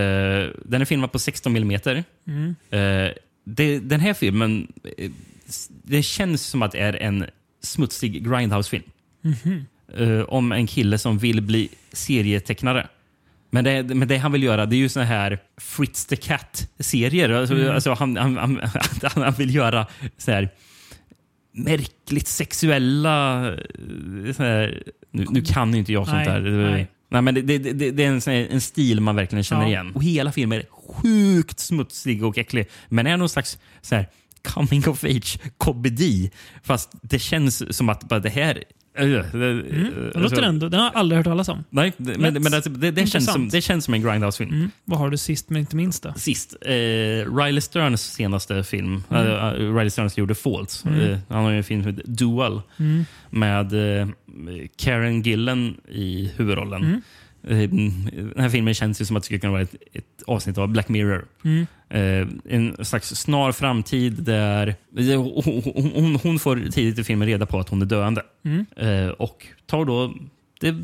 den 0.64 0.80
är 0.80 0.84
filmad 0.84 1.12
på 1.12 1.18
16 1.18 1.56
mm. 1.56 1.80
Mm. 2.26 2.54
Eh, 2.70 3.12
det, 3.44 3.78
den 3.78 4.00
här 4.00 4.14
filmen, 4.14 4.72
eh, 4.98 5.10
det 5.82 6.02
känns 6.02 6.42
som 6.46 6.62
att 6.62 6.72
det 6.72 6.78
är 6.78 7.02
en 7.02 7.26
smutsig 7.62 8.28
Grindhouse-film. 8.30 8.82
Mhm. 9.22 9.66
Eh, 9.96 10.20
om 10.20 10.52
en 10.52 10.66
kille 10.66 10.98
som 10.98 11.18
vill 11.18 11.40
bli 11.42 11.68
serietecknare. 11.92 12.88
Men 13.50 13.64
det, 13.64 13.82
men 13.82 14.08
det 14.08 14.16
han 14.16 14.32
vill 14.32 14.42
göra 14.42 14.66
det 14.66 14.76
är 14.76 14.78
ju 14.78 14.88
såna 14.88 15.04
här 15.04 15.38
Fritz 15.56 16.06
the 16.06 16.16
Cat-serier. 16.16 17.28
Alltså, 17.30 17.54
Mm. 17.54 17.74
alltså 17.74 17.92
han, 17.92 18.16
han, 18.16 18.36
han, 18.36 18.60
han 19.22 19.32
vill 19.32 19.54
göra 19.54 19.86
så 20.18 20.30
här 20.30 20.48
märkligt 21.58 22.28
sexuella... 22.28 23.46
eh, 23.48 23.54
här, 24.38 24.82
nu, 25.10 25.26
nu 25.30 25.42
kan 25.42 25.72
ju 25.72 25.78
inte 25.78 25.92
jag 25.92 26.06
sånt 26.06 26.16
Nej, 26.16 26.26
där. 26.26 26.70
nej. 26.70 26.86
Nej, 27.10 27.22
men 27.22 27.34
det, 27.34 27.40
det, 27.42 27.58
det, 27.58 27.90
det 27.90 28.04
är 28.04 28.28
en, 28.28 28.50
en 28.52 28.60
stil 28.60 29.00
man 29.00 29.16
verkligen 29.16 29.44
känner 29.44 29.62
Ja. 29.62 29.68
igen. 29.68 29.92
Och 29.94 30.02
hela 30.04 30.32
filmen 30.32 30.58
är 30.58 30.66
sjukt 30.70 31.58
smutsig 31.58 32.24
och 32.24 32.38
äcklig. 32.38 32.66
Men 32.88 33.06
är 33.06 33.16
någon 33.16 33.28
slags 33.28 33.58
så 33.80 33.94
här, 33.94 34.06
coming 34.42 34.88
of 34.88 35.04
age 35.04 35.38
komedi. 35.58 36.30
Fast 36.62 36.90
det 37.02 37.18
känns 37.18 37.76
som 37.76 37.88
att 37.88 38.04
bara 38.08 38.20
det 38.20 38.28
här 38.30 38.64
Mm. 38.98 40.10
eh, 40.14 40.20
låter 40.22 40.42
ändå, 40.42 40.68
den 40.68 40.80
har 40.80 40.86
jag 40.86 40.96
aldrig 40.96 41.16
hört 41.16 41.26
talas 41.26 41.48
om. 41.48 41.64
Nej, 41.70 41.92
det, 41.96 42.18
men, 42.18 42.34
men 42.42 42.54
alltså, 42.54 42.70
det, 42.70 42.90
det, 42.90 43.06
känns 43.06 43.32
som, 43.32 43.48
det 43.48 43.60
känns 43.60 43.84
som 43.84 43.94
en 43.94 44.02
Grindhouse-film. 44.02 44.50
Mm. 44.50 44.70
Vad 44.84 44.98
har 44.98 45.10
du 45.10 45.16
sist 45.16 45.50
men 45.50 45.60
inte 45.60 45.76
minst 45.76 46.02
då? 46.02 46.12
Sist, 46.16 46.56
eh, 46.60 46.70
Riley 47.36 47.60
Stearns 47.60 48.02
senaste 48.12 48.64
film. 48.64 49.02
Mm. 49.10 49.26
Eh, 49.26 49.74
Riley 49.76 49.90
Stearns 49.90 50.18
gjorde 50.18 50.34
Faults. 50.34 50.84
Eh, 50.86 51.18
han 51.28 51.44
har 51.44 51.50
ju 51.50 51.56
en 51.56 51.64
film 51.64 51.82
som 51.82 51.90
heter 51.92 52.10
Dual 52.10 52.62
Mm. 52.76 53.04
med 53.30 54.00
eh, 54.00 54.08
Karen 54.76 55.22
Gillen 55.22 55.76
i 55.88 56.32
huvudrollen. 56.36 56.82
Mm. 56.82 57.00
Den 57.42 58.34
här 58.40 58.48
filmen 58.48 58.74
känns 58.74 59.00
ju 59.00 59.04
som 59.04 59.16
att 59.16 59.22
det 59.22 59.24
skulle 59.24 59.40
kunna 59.40 59.52
vara 59.52 59.62
ett, 59.62 59.74
ett 59.92 60.22
avsnitt 60.26 60.58
av 60.58 60.68
Black 60.68 60.88
Mirror. 60.88 61.24
Mm. 61.44 61.66
Eh, 61.90 62.26
en 62.48 62.84
slags 62.84 63.08
snar 63.08 63.52
framtid 63.52 64.12
där 64.12 64.74
hon, 64.96 65.62
hon, 65.94 66.16
hon 66.22 66.38
får 66.38 66.56
tidigt 66.56 66.98
i 66.98 67.04
filmen 67.04 67.28
reda 67.28 67.46
på 67.46 67.58
att 67.58 67.68
hon 67.68 67.82
är 67.82 67.86
döende. 67.86 68.22
Mm. 68.44 68.66
Eh, 68.76 69.10
och 69.10 69.46
tar 69.66 69.84
då 69.84 70.14
det 70.60 70.74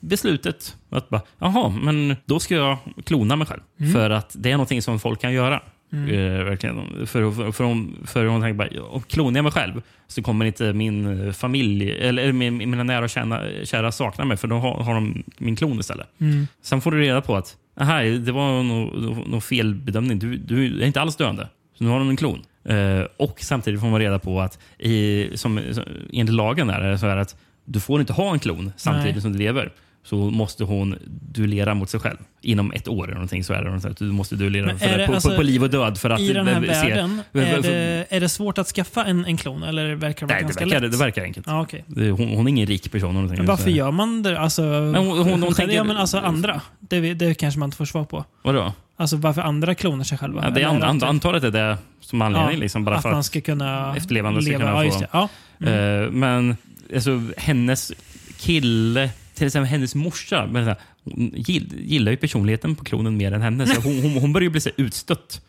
beslutet 0.00 0.76
att 0.90 1.08
bara, 1.08 1.22
jaha, 1.38 1.68
men 1.82 2.16
då 2.24 2.40
ska 2.40 2.54
jag 2.54 2.78
klona 3.04 3.36
mig 3.36 3.46
själv. 3.46 3.60
Mm. 3.80 3.92
För 3.92 4.10
att 4.10 4.36
det 4.38 4.50
är 4.50 4.54
någonting 4.54 4.82
som 4.82 5.00
folk 5.00 5.20
kan 5.20 5.32
göra. 5.32 5.60
Eh, 5.92 6.44
verkligen. 6.44 7.06
För, 7.06 7.32
för, 7.32 7.52
för, 7.52 7.64
hon, 7.64 7.96
för 8.06 8.24
hon 8.24 8.40
tänker 8.40 8.58
bara, 8.58 8.82
om 8.82 9.02
klonar 9.02 9.38
jag 9.38 9.42
mig 9.42 9.52
själv 9.52 9.82
så 10.06 10.22
kommer 10.22 10.44
inte 10.44 10.72
min 10.72 11.34
familj, 11.34 11.90
eller 11.90 12.22
eller 12.22 12.32
min, 12.32 12.56
mina 12.56 12.82
nära 12.82 13.04
och 13.04 13.10
kära, 13.10 13.64
kära 13.64 13.92
sakna 13.92 14.24
mig 14.24 14.36
för 14.36 14.48
då 14.48 14.56
har, 14.56 14.74
har 14.74 14.94
de 14.94 15.22
min 15.38 15.56
klon 15.56 15.80
istället. 15.80 16.08
Mm. 16.18 16.46
Sen 16.62 16.80
får 16.80 16.90
du 16.90 17.00
reda 17.00 17.20
på 17.20 17.36
att 17.36 17.56
aha, 17.80 18.02
det 18.02 18.32
var 18.32 18.62
någon 18.62 19.30
no, 19.30 19.40
felbedömning. 19.40 20.18
Du, 20.18 20.36
du 20.36 20.82
är 20.82 20.86
inte 20.86 21.00
alls 21.00 21.16
döende. 21.16 21.48
Så 21.78 21.84
nu 21.84 21.90
har 21.90 21.98
de 21.98 22.08
en 22.08 22.16
klon. 22.16 22.42
Eh, 22.64 23.02
och 23.16 23.40
samtidigt 23.40 23.80
får 23.80 23.86
man 23.86 24.00
reda 24.00 24.18
på 24.18 24.40
att 24.40 24.58
i, 24.78 25.28
som, 25.34 25.60
som, 25.72 25.84
enligt 26.12 26.34
lagen 26.34 26.70
är 26.70 26.80
det 26.80 26.98
så 26.98 27.06
är 27.06 27.16
det 27.16 27.22
att 27.22 27.36
du 27.64 27.80
får 27.80 28.00
inte 28.00 28.12
ha 28.12 28.32
en 28.32 28.38
klon 28.38 28.72
samtidigt 28.76 29.14
Nej. 29.14 29.22
som 29.22 29.32
du 29.32 29.38
lever. 29.38 29.72
Så 30.04 30.16
måste 30.16 30.64
hon 30.64 30.98
duellera 31.32 31.74
mot 31.74 31.90
sig 31.90 32.00
själv. 32.00 32.16
Inom 32.40 32.72
ett 32.72 32.88
år 32.88 33.04
eller 33.04 33.14
någonting 33.14 33.44
så 33.44 33.52
är 33.52 33.62
det. 33.64 33.70
något. 33.70 33.96
Du 33.96 34.04
måste 34.12 34.34
duellera 34.36 34.66
Men 34.66 34.78
för 34.78 34.98
det, 34.98 35.06
på, 35.06 35.14
alltså- 35.14 35.36
på, 35.36 35.42
liv 35.42 35.62
och 35.62 35.70
död. 35.70 35.98
För 35.98 36.10
att 36.10 36.20
I 36.20 36.32
den 36.32 36.46
här 36.48 36.60
se- 36.62 36.66
världen, 36.88 37.20
är 37.32 37.62
det, 37.62 38.06
är 38.10 38.20
det 38.20 38.28
svårt 38.28 38.58
att 38.58 38.66
skaffa 38.66 39.04
en, 39.04 39.24
en 39.24 39.36
klon? 39.36 39.62
Eller 39.62 39.94
verkar 39.94 40.26
det 40.26 40.34
Nej, 40.34 40.42
det 40.42 40.60
verkar, 40.60 40.80
lätt? 40.80 40.92
det 40.92 40.98
verkar 40.98 41.22
enkelt. 41.22 41.46
Okej. 41.48 41.84
Det- 41.86 42.10
Hon, 42.10 42.28
hon 42.28 42.46
är 42.46 42.50
ingen 42.50 42.66
rik 42.66 42.92
person. 42.92 43.14
någonting. 43.14 43.36
Men 43.38 43.46
varför 43.46 43.64
Så- 43.64 43.70
gör 43.70 43.90
man 43.90 44.22
det? 44.22 44.40
Alltså, 44.40 44.62
hon- 44.62 44.94
hon- 44.96 45.16
hon 45.26 45.40
själv- 45.42 45.54
tänker- 45.54 45.74
ja, 45.76 45.84
men 45.84 45.96
alltså 45.96 46.18
andra. 46.18 46.60
Det, 46.80 47.14
det 47.14 47.34
kanske 47.34 47.58
man 47.60 47.66
inte 47.66 47.76
får 47.76 47.84
svar 47.84 48.04
på. 48.04 48.24
Vadå? 48.42 48.72
Alltså 48.96 49.16
varför 49.16 49.42
andra 49.42 49.74
klonar 49.74 50.04
sig 50.04 50.18
själva. 50.18 50.42
Ja, 50.44 50.50
det 50.50 50.62
är 50.62 50.66
an, 50.66 50.82
an, 50.82 51.02
antalet 51.02 51.44
är 51.44 51.50
det 51.50 51.78
som 52.00 52.22
anledning. 52.22 52.54
Ja, 52.54 52.60
liksom, 52.60 52.84
bara 52.84 52.96
att 52.96 53.02
för 53.02 53.10
man 53.10 53.24
ska 53.24 53.40
kunna 53.40 53.96
efterlevande 53.96 54.42
ska 54.42 54.50
leva. 54.52 54.64
kunna 54.64 54.84
ja, 54.84 54.90
få-. 54.92 55.06
Ja. 55.12 55.28
Mm. 55.68 56.04
Eh, 56.04 56.10
men 56.10 56.56
alltså, 56.94 57.22
hennes 57.36 57.92
kille, 58.38 59.10
till 59.42 59.46
exempel 59.46 59.70
hennes 59.70 59.94
morsa, 59.94 60.46
men, 60.52 60.64
här, 60.64 60.76
hon 61.04 61.32
gill, 61.36 61.72
gillar 61.84 62.10
ju 62.12 62.16
personligheten 62.16 62.74
på 62.76 62.84
klonen 62.84 63.16
mer 63.16 63.32
än 63.32 63.42
henne. 63.42 63.66
Så 63.66 63.80
hon, 63.80 64.02
hon, 64.02 64.10
hon 64.12 64.32
börjar 64.32 64.44
ju 64.44 64.50
bli 64.50 64.60
så 64.60 64.70
utstött. 64.76 65.40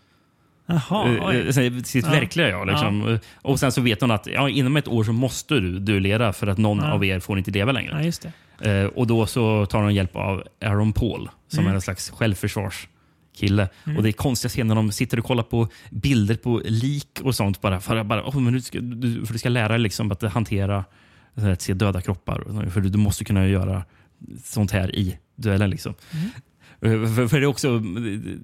Jaha, 0.66 1.34
Eh, 1.34 1.58
eh, 1.58 1.82
sitt 1.84 2.06
Ja. 2.06 2.12
verkliga 2.12 2.50
jag. 2.50 2.68
Liksom. 2.68 3.08
Eh, 3.14 3.20
Och 3.42 3.60
sen 3.60 3.72
så 3.72 3.82
vet 3.82 4.02
hon 4.02 4.12
att 4.12 4.28
ja, 4.28 4.50
inom 4.50 4.78
ett 4.78 4.88
år 4.88 5.04
så 5.04 5.14
måste 5.14 5.54
du 5.54 5.80
duellera 5.80 6.34
för 6.34 6.48
att 6.48 6.58
någon 6.58 6.78
Ja. 6.78 6.92
av 6.92 7.06
er 7.06 7.20
får 7.20 7.38
inte 7.38 7.52
leva 7.52 7.72
längre. 7.72 8.12
Ja. 8.60 8.70
Eh, 8.70 8.86
och 8.86 9.08
då 9.08 9.26
så 9.26 9.66
tar 9.66 9.82
de 9.82 9.94
hjälp 9.94 10.16
av 10.16 10.44
Aaron 10.66 10.94
Paul 10.94 11.30
som 11.48 11.60
Mm. 11.60 11.72
är 11.72 11.76
en 11.76 11.82
slags 11.82 12.10
självförsvarskille. 12.10 13.68
Och 13.98 14.04
det 14.04 14.10
är 14.10 14.12
konstiga 14.14 14.50
scener 14.50 14.68
när 14.68 14.76
de 14.76 14.92
sitter 14.92 15.20
och 15.20 15.26
kollar 15.26 15.44
på 15.44 15.68
bilder 15.90 16.36
på 16.36 16.62
lik 16.66 17.20
och 17.24 17.36
sånt 17.36 17.62
bara 17.62 17.80
för 17.80 17.96
att 17.96 18.06
bara, 18.06 18.24
oh, 18.24 18.40
men 18.40 18.54
du, 18.54 18.62
ska, 18.62 18.80
du, 18.80 19.26
för 19.26 19.34
du 19.34 19.40
ska 19.40 19.50
lära 19.50 19.68
dig 19.68 19.80
liksom 19.80 20.12
att 20.12 20.22
hantera 20.24 20.84
att 21.36 21.62
se 21.62 21.74
döda 21.74 22.02
kroppar. 22.02 22.70
För 22.70 22.82
du, 22.82 22.98
måste 22.98 23.24
kunna 23.26 23.48
göra 23.48 23.84
sånt 24.44 24.72
här 24.72 24.96
i 24.96 25.18
duellen. 25.36 25.70
Liksom. 25.70 25.94
Eh, 26.82 26.92
För, 27.16 27.28
för 27.28 27.40
det 27.40 27.46
är 27.46 27.48
också 27.48 27.80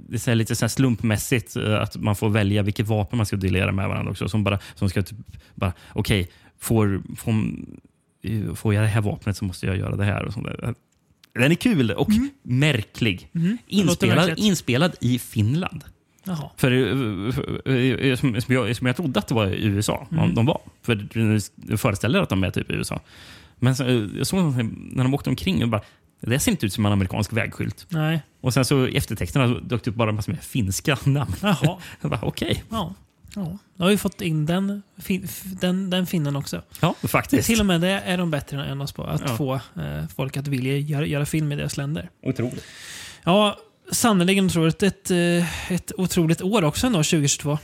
det 0.10 0.28
är 0.28 0.36
lite 0.36 0.56
så 0.56 0.70
slumpmässigt 0.70 1.56
eh, 1.56 1.82
att 1.82 1.96
man 1.96 2.16
får 2.16 2.30
välja 2.30 2.64
vilket 2.64 2.88
vapen 2.88 3.18
man 3.18 3.26
ska 3.26 3.36
duellera 3.36 3.72
med 3.72 3.88
varandra 3.88 4.12
också. 4.12 4.30
Som 4.30 4.44
bara, 4.44 4.60
som 4.76 4.90
ska 4.90 5.04
typ, 5.04 5.18
bara 5.56 5.74
okej, 5.94 6.30
får, 6.60 7.02
får, 7.16 7.34
eh, 8.24 8.54
får 8.54 8.74
jag 8.74 8.84
det 8.84 8.88
här 8.88 9.02
vapnet 9.02 9.38
så 9.38 9.46
måste 9.46 9.66
jag 9.66 9.78
göra 9.78 9.96
det 9.96 10.06
här. 10.06 10.26
Och 10.26 10.34
sånt 10.34 10.46
där. 10.46 10.76
Den 11.34 11.52
är 11.52 11.56
kul 11.56 11.92
och 11.92 12.10
märklig. 12.44 13.30
Mm. 13.36 13.58
Det 13.70 13.84
låter 13.84 14.08
Inspelad, 14.08 14.40
inspelad 14.40 14.96
i 15.02 15.20
Finland. 15.20 15.84
Jaha. 16.30 16.50
För, 16.58 16.72
eh, 16.72 17.32
för, 17.32 17.70
eh, 18.06 18.16
som, 18.16 18.42
som, 18.42 18.54
jag, 18.56 18.76
som 18.76 18.88
jag 18.88 18.96
trodde 18.96 19.20
att 19.20 19.28
det 19.28 19.34
var 19.36 19.48
i 19.48 19.66
USA 19.66 20.08
Mm. 20.12 20.36
de 20.36 20.46
var. 20.46 20.62
För 20.82 20.96
du 21.56 21.78
föreställer 21.78 22.22
att 22.22 22.30
de 22.30 22.44
är 22.44 22.52
typ 22.52 22.72
i 22.72 22.74
USA. 22.74 23.00
Men 23.56 23.76
så, 23.76 23.84
eh, 23.84 24.06
jag 24.18 24.28
såg 24.28 24.40
dem 24.40 24.90
när 24.92 25.04
de 25.04 25.14
åkte 25.14 25.30
omkring 25.30 25.64
och 25.64 25.70
bara, 25.70 25.82
det 26.22 26.40
ser 26.40 26.52
inte 26.52 26.66
ut 26.66 26.74
som 26.74 26.86
en 26.86 26.92
amerikansk 26.92 27.34
vägskylt. 27.34 27.86
Nej. 27.90 28.22
Och 28.42 28.54
sen 28.54 28.66
så 28.66 28.88
i 28.88 28.98
eftertexterna 28.98 29.48
dök 29.48 29.84
det 29.84 29.90
upp 29.92 29.96
bara 29.98 30.12
massor 30.12 30.32
med 30.32 30.42
finska 30.44 30.98
namn. 31.04 31.34
Jaha. 31.42 31.78
Jag 32.02 32.20
Okej, 32.24 32.64
Ja. 32.70 32.94
ja. 33.36 33.58
Då 33.76 33.84
har 33.84 33.90
vi 33.90 33.98
fått 33.98 34.22
in 34.22 34.46
den, 34.46 34.82
fin, 34.98 35.28
den, 35.62 35.90
den 35.90 36.06
finnen 36.06 36.36
också. 36.36 36.62
ja 36.82 36.96
faktiskt. 37.04 37.48
Till 37.48 37.60
och 37.60 37.66
med 37.66 37.82
det 37.82 37.90
är 38.06 38.18
de 38.18 38.32
bättre 38.32 38.66
än 38.66 38.82
oss 38.82 38.92
på. 38.92 39.04
Att 39.04 39.22
Ja. 39.22 39.36
få 39.36 39.54
eh, 39.56 40.06
folk 40.16 40.38
att 40.38 40.48
vilja 40.48 40.78
göra, 40.78 41.06
göra 41.06 41.26
film 41.26 41.52
i 41.52 41.56
deras 41.56 41.78
länder. 41.78 42.10
Otroligt. 42.24 42.64
Ja, 43.24 43.58
sannerligen 43.92 44.46
otroligt. 44.46 44.84
Ett, 44.84 45.12
eh, 45.12 45.72
ett 45.72 45.92
otroligt 45.98 46.42
år 46.42 46.64
också 46.64 46.88
ändå, 46.88 47.00
2022. 47.00 47.58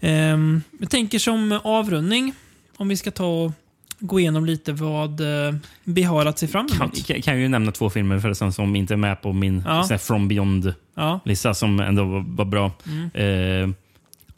Ehm, 0.00 0.62
jag 0.80 0.90
tänker 0.90 1.18
som 1.18 1.60
avrundning, 1.64 2.34
om 2.76 2.88
vi 2.88 2.96
ska 2.96 3.10
ta 3.10 3.26
och 3.26 3.52
gå 3.98 4.20
igenom 4.20 4.46
lite 4.46 4.72
vad 4.72 5.20
eh, 5.20 5.54
vi 5.84 6.02
har 6.02 6.26
att 6.26 6.38
se 6.38 6.48
fram 6.48 6.66
emot. 6.66 7.06
kan 7.06 7.22
kan 7.22 7.34
jag 7.34 7.42
ju 7.42 7.48
nämna 7.48 7.72
två 7.72 7.90
filmer 7.90 8.18
förresten 8.18 8.52
som 8.52 8.76
inte 8.76 8.94
är 8.94 8.98
med 8.98 9.22
på 9.22 9.32
min 9.32 9.64
Ja. 9.66 9.98
From 9.98 10.28
Beyond-lista 10.28 11.48
Ja. 11.48 11.54
som 11.54 11.80
ändå 11.80 12.04
var, 12.04 12.24
var 12.28 12.44
bra. 12.44 12.72
Mm. 12.86 13.74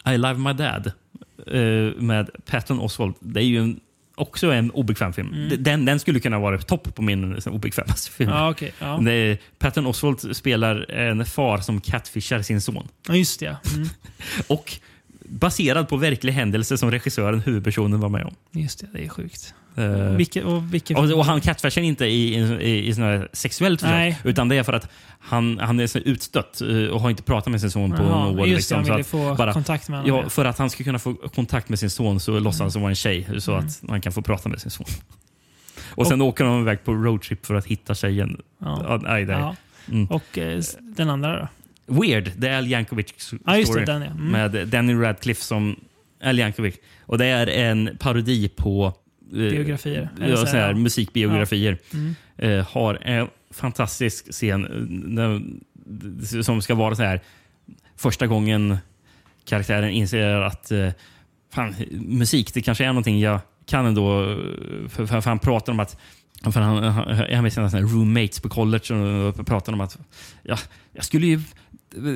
Eh, 0.06 0.12
I 0.14 0.18
Love 0.18 0.38
My 0.38 0.52
Dad 0.52 0.92
eh, 1.46 2.02
med 2.02 2.30
Patton 2.46 2.80
Oswalt. 2.80 3.16
Det 3.20 3.40
är 3.40 3.44
ju 3.44 3.58
en, 3.58 3.80
också 4.14 4.52
en 4.52 4.70
obekväm 4.70 5.12
film. 5.12 5.34
Mm. 5.34 5.62
Den, 5.62 5.84
den 5.84 6.00
skulle 6.00 6.20
kunna 6.20 6.38
vara 6.38 6.58
topp 6.58 6.94
på 6.94 7.02
min 7.02 7.38
obekvämaste 7.46 8.10
film. 8.16 8.30
Ja. 8.30 8.54
Det 9.00 9.12
är, 9.12 9.38
Patton 9.58 9.86
Oswalt 9.86 10.36
spelar 10.36 10.90
en 10.90 11.26
far 11.26 11.58
som 11.58 11.80
catfishar 11.80 12.42
sin 12.42 12.60
son. 12.60 12.88
ja, 13.08 13.16
just 13.16 13.40
det. 13.40 13.56
Mm. 13.74 13.88
Och 14.46 14.72
baserad 15.24 15.88
på 15.88 15.96
verklig 15.96 16.32
händelse 16.32 16.78
som 16.78 16.90
regissören, 16.90 17.40
huvudpersonen, 17.40 18.00
var 18.00 18.08
med 18.08 18.24
om. 18.24 18.34
Just 18.52 18.80
det, 18.80 18.86
det 18.92 19.04
är 19.04 19.08
sjukt. 19.08 19.54
Eh, 19.76 19.84
Vilket, 20.16 20.44
och 20.44 20.74
vilket, 20.74 20.98
och, 20.98 21.04
och 21.10 21.24
han 21.24 21.40
catfishar 21.40 21.82
inte 21.82 22.06
i, 22.06 22.34
i, 22.34 22.40
i, 22.60 22.88
i 22.88 22.94
sån 22.94 23.04
här 23.04 23.28
sexuellt 23.32 23.80
försök, 23.80 23.94
Nej. 23.94 24.18
utan 24.24 24.48
det 24.48 24.56
är 24.56 24.62
för 24.62 24.72
att 24.72 24.88
han, 25.20 25.58
han 25.58 25.80
är 25.80 25.86
så 25.86 25.98
utstött 25.98 26.60
eh, 26.60 26.68
och 26.86 27.00
har 27.00 27.10
inte 27.10 27.22
pratat 27.22 27.50
med 27.50 27.60
sin 27.60 27.70
son 27.70 27.90
på 27.90 28.02
Jaha, 28.02 28.24
några 28.24 28.40
år. 28.42 28.46
Just 28.48 28.56
Liksom, 28.70 28.82
det, 28.84 28.88
han 28.88 28.96
ville 28.96 29.04
få 29.04 29.34
bara- 29.34 29.52
kontakt 29.52 29.88
med 29.88 29.98
honom. 30.00 30.16
Ja, 30.24 30.28
för 30.28 30.44
att 30.44 30.58
han 30.58 30.70
ska 30.70 30.84
kunna 30.84 30.98
få 30.98 31.14
kontakt 31.14 31.68
med 31.68 31.78
sin 31.78 31.90
son 31.90 32.20
så 32.20 32.38
låtsas 32.38 32.60
han 32.60 32.70
som 32.70 32.82
vara 32.82 32.90
en 32.90 32.96
tjej 32.96 33.28
så 33.38 33.52
Mm. 33.52 33.66
att 33.66 33.82
han 33.88 34.00
kan 34.00 34.12
få 34.12 34.22
prata 34.22 34.48
med 34.48 34.60
sin 34.60 34.70
son. 34.70 34.86
Och 35.96 36.06
sen 36.06 36.22
åker 36.22 36.44
de 36.44 36.60
iväg 36.60 36.84
på 36.84 36.92
roadtrip 36.92 37.46
för 37.46 37.54
att 37.54 37.66
hitta 37.66 37.94
tjejen. 37.94 38.40
Ja. 38.60 39.00
Nej, 39.02 39.22
är 39.22 39.28
Ja. 39.28 39.56
Mm. 39.90 40.06
Och 40.06 40.38
eh, 40.38 40.60
den 40.80 41.10
andra 41.10 41.38
då? 41.40 41.48
Weird, 42.00 42.30
det 42.36 42.48
är 42.48 42.58
Al 42.58 42.66
Yankovic 42.66 43.14
story. 43.16 43.42
Ja, 43.46 43.56
just 43.56 43.74
det. 43.74 43.84
Den 43.84 44.02
ja. 44.02 44.08
Mm. 44.10 44.26
Med 44.28 44.68
Danny 44.68 44.94
Radcliffe 44.94 45.42
som 45.42 45.76
Al 46.24 46.38
Yankovic. 46.38 46.74
Och 47.06 47.18
det 47.18 47.26
är 47.26 47.46
en 47.46 47.90
parodi 48.00 48.48
på 48.48 48.94
Biografier. 49.30 50.08
Eller 50.16 50.28
Ja, 50.28 50.36
så 50.36 50.46
här, 50.46 50.60
här, 50.60 50.68
ja. 50.68 50.74
musikbiografier. 50.76 51.78
Mm. 51.92 52.14
Eh, 52.36 52.66
har 52.70 52.94
en 53.02 53.28
fantastisk 53.50 54.32
scen 54.32 54.64
eh, 55.18 56.42
som 56.42 56.62
ska 56.62 56.74
vara 56.74 56.94
så 56.94 57.02
här 57.02 57.20
första 57.96 58.26
gången 58.26 58.76
karaktären 59.44 59.90
inser 59.90 60.28
att 60.40 60.70
eh, 60.70 60.88
fan, 61.54 61.74
musik, 61.92 62.54
det 62.54 62.62
kanske 62.62 62.84
är 62.84 62.88
någonting 62.88 63.20
jag 63.20 63.40
kan 63.66 63.86
ändå. 63.86 64.30
eh, 64.30 64.36
För, 64.88 65.06
för, 65.06 65.20
för 65.20 65.30
han 65.30 65.38
pratar 65.38 65.72
om 65.72 65.80
att 65.80 65.96
för 66.52 66.60
han, 66.60 66.84
han, 66.84 67.42
med 67.42 67.52
sina 67.52 67.68
roommates 67.80 68.40
på 68.40 68.48
college 68.48 68.94
och 68.94 69.46
pratar 69.46 69.72
om 69.72 69.80
att 69.80 69.98
ja, 70.42 70.58
jag 70.92 71.04
skulle 71.04 71.26
ju... 71.26 71.34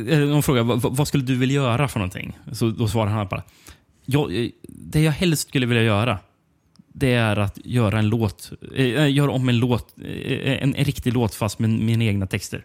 eh, 0.08 0.28
De 0.28 0.42
frågar 0.42 0.62
vad, 0.62 0.96
vad 0.96 1.08
skulle 1.08 1.24
du 1.24 1.34
vilja 1.36 1.54
göra 1.54 1.88
för 1.88 1.98
någonting? 1.98 2.38
Så 2.52 2.70
då 2.70 2.88
svarar 2.88 3.10
han 3.10 3.26
bara 3.28 3.42
jag, 4.06 4.36
eh, 4.44 4.48
det 4.68 5.00
jag 5.00 5.12
helst 5.12 5.48
skulle 5.48 5.66
vilja 5.66 5.82
göra 5.82 6.18
det 6.98 7.14
är 7.14 7.36
att 7.36 7.58
göra 7.64 7.98
en 7.98 8.08
låt, 8.08 8.52
eh, 8.74 9.12
göra 9.12 9.30
om 9.30 9.48
en 9.48 9.58
låt, 9.58 9.94
eh, 10.04 10.62
en, 10.62 10.74
en 10.74 10.84
riktig 10.84 11.12
låt 11.12 11.34
fast 11.34 11.58
med 11.58 11.70
mina 11.70 12.04
egna 12.04 12.26
texter. 12.26 12.64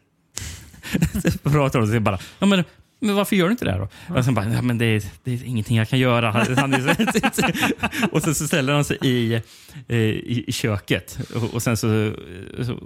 Pratar 1.44 1.82
de 1.82 1.96
och 1.96 2.02
bara, 2.02 2.20
ja, 2.40 2.46
men, 2.46 2.64
men 3.00 3.16
varför 3.16 3.36
gör 3.36 3.46
du 3.46 3.52
inte 3.52 3.66
det 3.66 3.72
här 3.72 3.80
då? 3.80 4.16
Och 4.16 4.26
sen 4.26 4.34
bara, 4.34 4.54
ja, 4.54 4.62
men 4.62 4.78
det, 4.78 4.86
är, 4.86 5.04
det 5.24 5.34
är 5.34 5.44
ingenting 5.46 5.78
jag 5.78 5.90
kan 5.90 6.00
göra. 6.00 6.30
Och 8.12 8.22
sen 8.24 8.36
så 8.36 8.48
ställer 8.48 8.74
han 8.74 8.86
sig 8.86 8.98
i, 9.02 9.42
i, 9.88 10.44
i 10.48 10.52
köket 10.52 11.20
och, 11.36 11.54
och, 11.54 11.62
sen 11.62 11.78
så, 11.78 12.12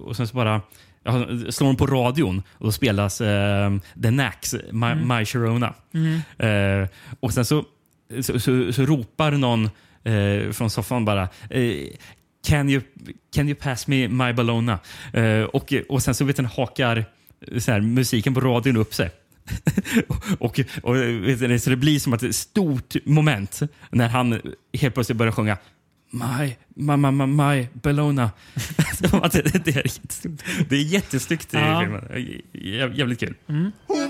och 0.05 0.15
sen 0.15 0.27
så 0.27 0.35
bara 0.35 0.61
slår 1.49 1.67
de 1.67 1.75
på 1.75 1.87
radion 1.87 2.43
och 2.49 2.65
då 2.65 2.71
spelas 2.71 3.21
eh, 3.21 3.77
The 4.03 4.09
Knacks, 4.09 4.55
My, 4.71 4.95
My 4.95 5.25
Sharona. 5.25 5.73
Mm. 5.93 6.81
Eh, 6.83 6.89
och 7.19 7.33
sen 7.33 7.45
så, 7.45 7.63
så, 8.21 8.39
så, 8.39 8.73
så 8.73 8.85
ropar 8.85 9.31
någon 9.31 9.69
eh, 10.07 10.51
från 10.51 10.69
soffan 10.69 11.05
bara 11.05 11.21
eh, 11.49 11.87
can 12.47 12.69
you, 12.69 12.81
can 13.35 13.47
you 13.49 13.55
pass 13.55 13.87
me 13.87 14.07
my 14.07 14.33
Bellona? 14.33 14.79
Eh, 15.13 15.41
och, 15.41 15.73
och 15.89 16.03
sen 16.03 16.15
så 16.15 16.25
vet 16.25 16.35
du, 16.35 16.43
hakar 16.43 17.05
så 17.59 17.71
här, 17.71 17.81
musiken 17.81 18.33
på 18.33 18.39
radion 18.41 18.77
upp 18.77 18.93
sig. 18.93 19.11
och, 20.39 20.59
och, 20.83 20.95
vet 20.95 21.39
du, 21.39 21.59
så 21.59 21.69
det 21.69 21.75
blir 21.75 21.99
som 21.99 22.13
att 22.13 22.23
ett 22.23 22.35
stort 22.35 22.95
moment 23.05 23.59
när 23.91 24.07
han 24.07 24.41
helt 24.73 24.93
plötsligt 24.93 25.17
börjar 25.17 25.31
sjunga 25.31 25.57
My, 26.11 26.55
my, 26.75 26.97
my, 26.97 27.11
my, 27.11 27.25
my 27.25 27.67
Bellona. 27.73 28.31
Det, 29.31 29.65
det, 29.65 29.75
är 29.75 29.85
jättestort. 29.87 30.31
det 30.69 30.75
är 30.75 30.81
jättesnyggt 30.81 31.53
i 31.53 31.57
Ja. 31.57 31.81
filmen. 31.81 32.41
Jä, 32.53 32.93
jävligt 32.95 33.19
kul. 33.19 33.35
Who 33.47 34.09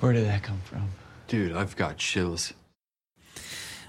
Where 0.00 0.12
did 0.20 0.28
that 0.30 0.46
come 0.46 0.58
from? 0.70 0.82
Dude, 1.30 1.54
I've 1.54 1.76
got 1.88 2.00
chills. 2.00 2.54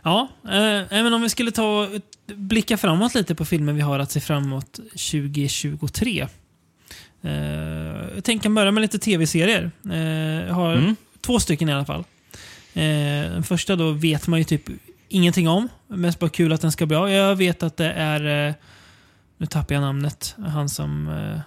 Ja, 0.03 0.27
eh, 0.45 0.93
även 0.99 1.13
om 1.13 1.21
vi 1.21 1.29
skulle 1.29 1.51
ta 1.51 1.87
blicka 2.27 2.77
framåt 2.77 3.15
lite 3.15 3.35
på 3.35 3.45
filmer 3.45 3.73
vi 3.73 3.81
har 3.81 3.99
att 3.99 4.11
se 4.11 4.19
fram 4.19 4.43
emot 4.43 4.73
2023. 4.75 6.27
Eh, 7.21 7.31
jag 8.15 8.23
tänker 8.23 8.49
börja 8.49 8.71
med 8.71 8.81
lite 8.81 8.99
tv-serier. 8.99 9.71
Eh, 9.91 9.97
jag 10.47 10.53
har 10.53 10.73
Mm. 10.73 10.95
två 11.21 11.39
stycken 11.39 11.69
i 11.69 11.73
alla 11.73 11.85
fall. 11.85 12.03
Eh, 12.73 12.83
den 13.31 13.43
första 13.43 13.75
då 13.75 13.91
vet 13.91 14.27
man 14.27 14.39
ju 14.39 14.43
typ 14.43 14.63
ingenting 15.09 15.47
om. 15.47 15.67
Mest 15.87 16.19
bara 16.19 16.29
kul 16.29 16.53
att 16.53 16.61
den 16.61 16.71
ska 16.71 16.85
bli 16.85 16.95
bra. 16.97 17.11
Jag 17.11 17.35
vet 17.35 17.63
att 17.63 17.77
det 17.77 17.91
är, 17.91 18.47
eh, 18.49 18.53
nu 19.37 19.45
tappar 19.45 19.75
jag 19.75 19.81
namnet, 19.81 20.35
han 20.47 20.69
som, 20.69 21.07
eh, 21.09 21.39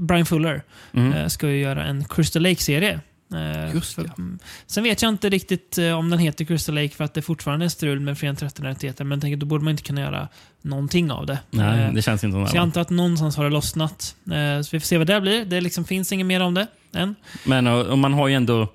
Brian 0.00 0.26
Fuller, 0.26 0.62
Mm. 0.92 1.12
eh, 1.12 1.26
ska 1.28 1.48
ju 1.48 1.60
göra 1.60 1.84
en 1.84 2.04
Crystal 2.04 2.42
Lake-serie. 2.42 3.00
Eh, 3.34 3.74
Just 3.74 3.96
det. 3.96 4.10
mm. 4.18 4.38
Sen 4.66 4.84
vet 4.84 5.02
jag 5.02 5.08
inte 5.08 5.28
riktigt 5.28 5.78
eh, 5.78 5.92
om 5.92 6.10
den 6.10 6.18
heter 6.18 6.44
Crystal 6.44 6.74
Lake 6.74 6.88
för 6.88 7.04
att 7.04 7.14
det 7.14 7.22
fortfarande 7.22 7.64
är 7.64 7.68
strul 7.68 8.00
med 8.00 8.18
fria 8.18 8.34
13 8.34 8.66
rättigheter. 8.66 9.04
Men 9.04 9.16
jag 9.16 9.20
tänker, 9.22 9.36
då 9.36 9.46
borde 9.46 9.64
man 9.64 9.70
inte 9.70 9.82
kunna 9.82 10.00
göra 10.00 10.28
någonting 10.62 11.10
av 11.10 11.26
det. 11.26 11.38
Nej, 11.50 11.82
Eh, 11.84 11.92
det 11.92 12.02
känns 12.02 12.24
inte 12.24 12.34
som 12.34 12.46
så 12.46 12.56
jag 12.56 12.62
antar 12.62 12.80
att 12.80 12.90
någonstans 12.90 13.36
har 13.36 13.44
det 13.44 13.50
lossnat. 13.50 14.16
Så 14.64 14.68
vi 14.72 14.80
får 14.80 14.86
se 14.86 14.98
vad 14.98 15.06
det 15.06 15.20
blir. 15.20 15.44
Det 15.44 15.60
liksom 15.60 15.84
finns 15.84 16.12
inget 16.12 16.26
mer 16.26 16.40
om 16.40 16.54
det 16.54 16.66
än. 16.94 17.14
Men 17.44 17.66
och 17.66 17.98
man 17.98 18.12
har 18.14 18.28
ju 18.28 18.34
ändå 18.34 18.68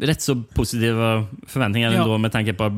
rätt 0.00 0.22
så 0.22 0.42
positiva 0.54 1.26
förväntningar 1.46 1.92
Ja. 1.92 2.02
ändå 2.02 2.18
med 2.18 2.32
tanke 2.32 2.52
på 2.52 2.64
att 2.64 2.72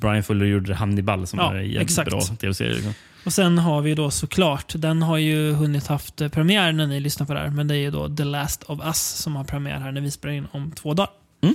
Brian 0.00 0.22
Fuller 0.22 0.46
gjorde 0.46 0.74
Hannibal 0.74 1.26
som 1.26 1.38
Ja, 1.38 1.50
är 1.52 1.56
en 1.56 1.62
jävligt 1.62 1.82
exakt. 1.82 2.10
bra 2.10 2.20
tv-serie. 2.20 2.74
Liksom. 2.74 2.92
Och 3.24 3.32
sen 3.32 3.58
har 3.58 3.80
vi 3.82 3.94
då 3.94 4.10
såklart, 4.10 4.72
den 4.76 5.02
har 5.02 5.18
ju 5.18 5.52
hunnit 5.52 5.86
haft 5.86 6.16
premiär 6.32 6.72
när 6.72 6.86
ni 6.86 7.00
lyssnar 7.00 7.26
på 7.26 7.34
det 7.34 7.40
här, 7.40 7.50
men 7.50 7.68
det 7.68 7.74
är 7.74 7.78
ju 7.78 7.90
då 7.90 8.08
The 8.16 8.24
Last 8.24 8.62
of 8.62 8.80
Us 8.86 9.02
som 9.02 9.36
har 9.36 9.44
premiär 9.44 9.78
här 9.80 9.92
när 9.92 10.00
vi 10.00 10.10
spelar 10.10 10.34
in 10.34 10.46
om 10.52 10.70
två 10.70 10.94
dagar. 10.94 11.10
Mm. 11.42 11.54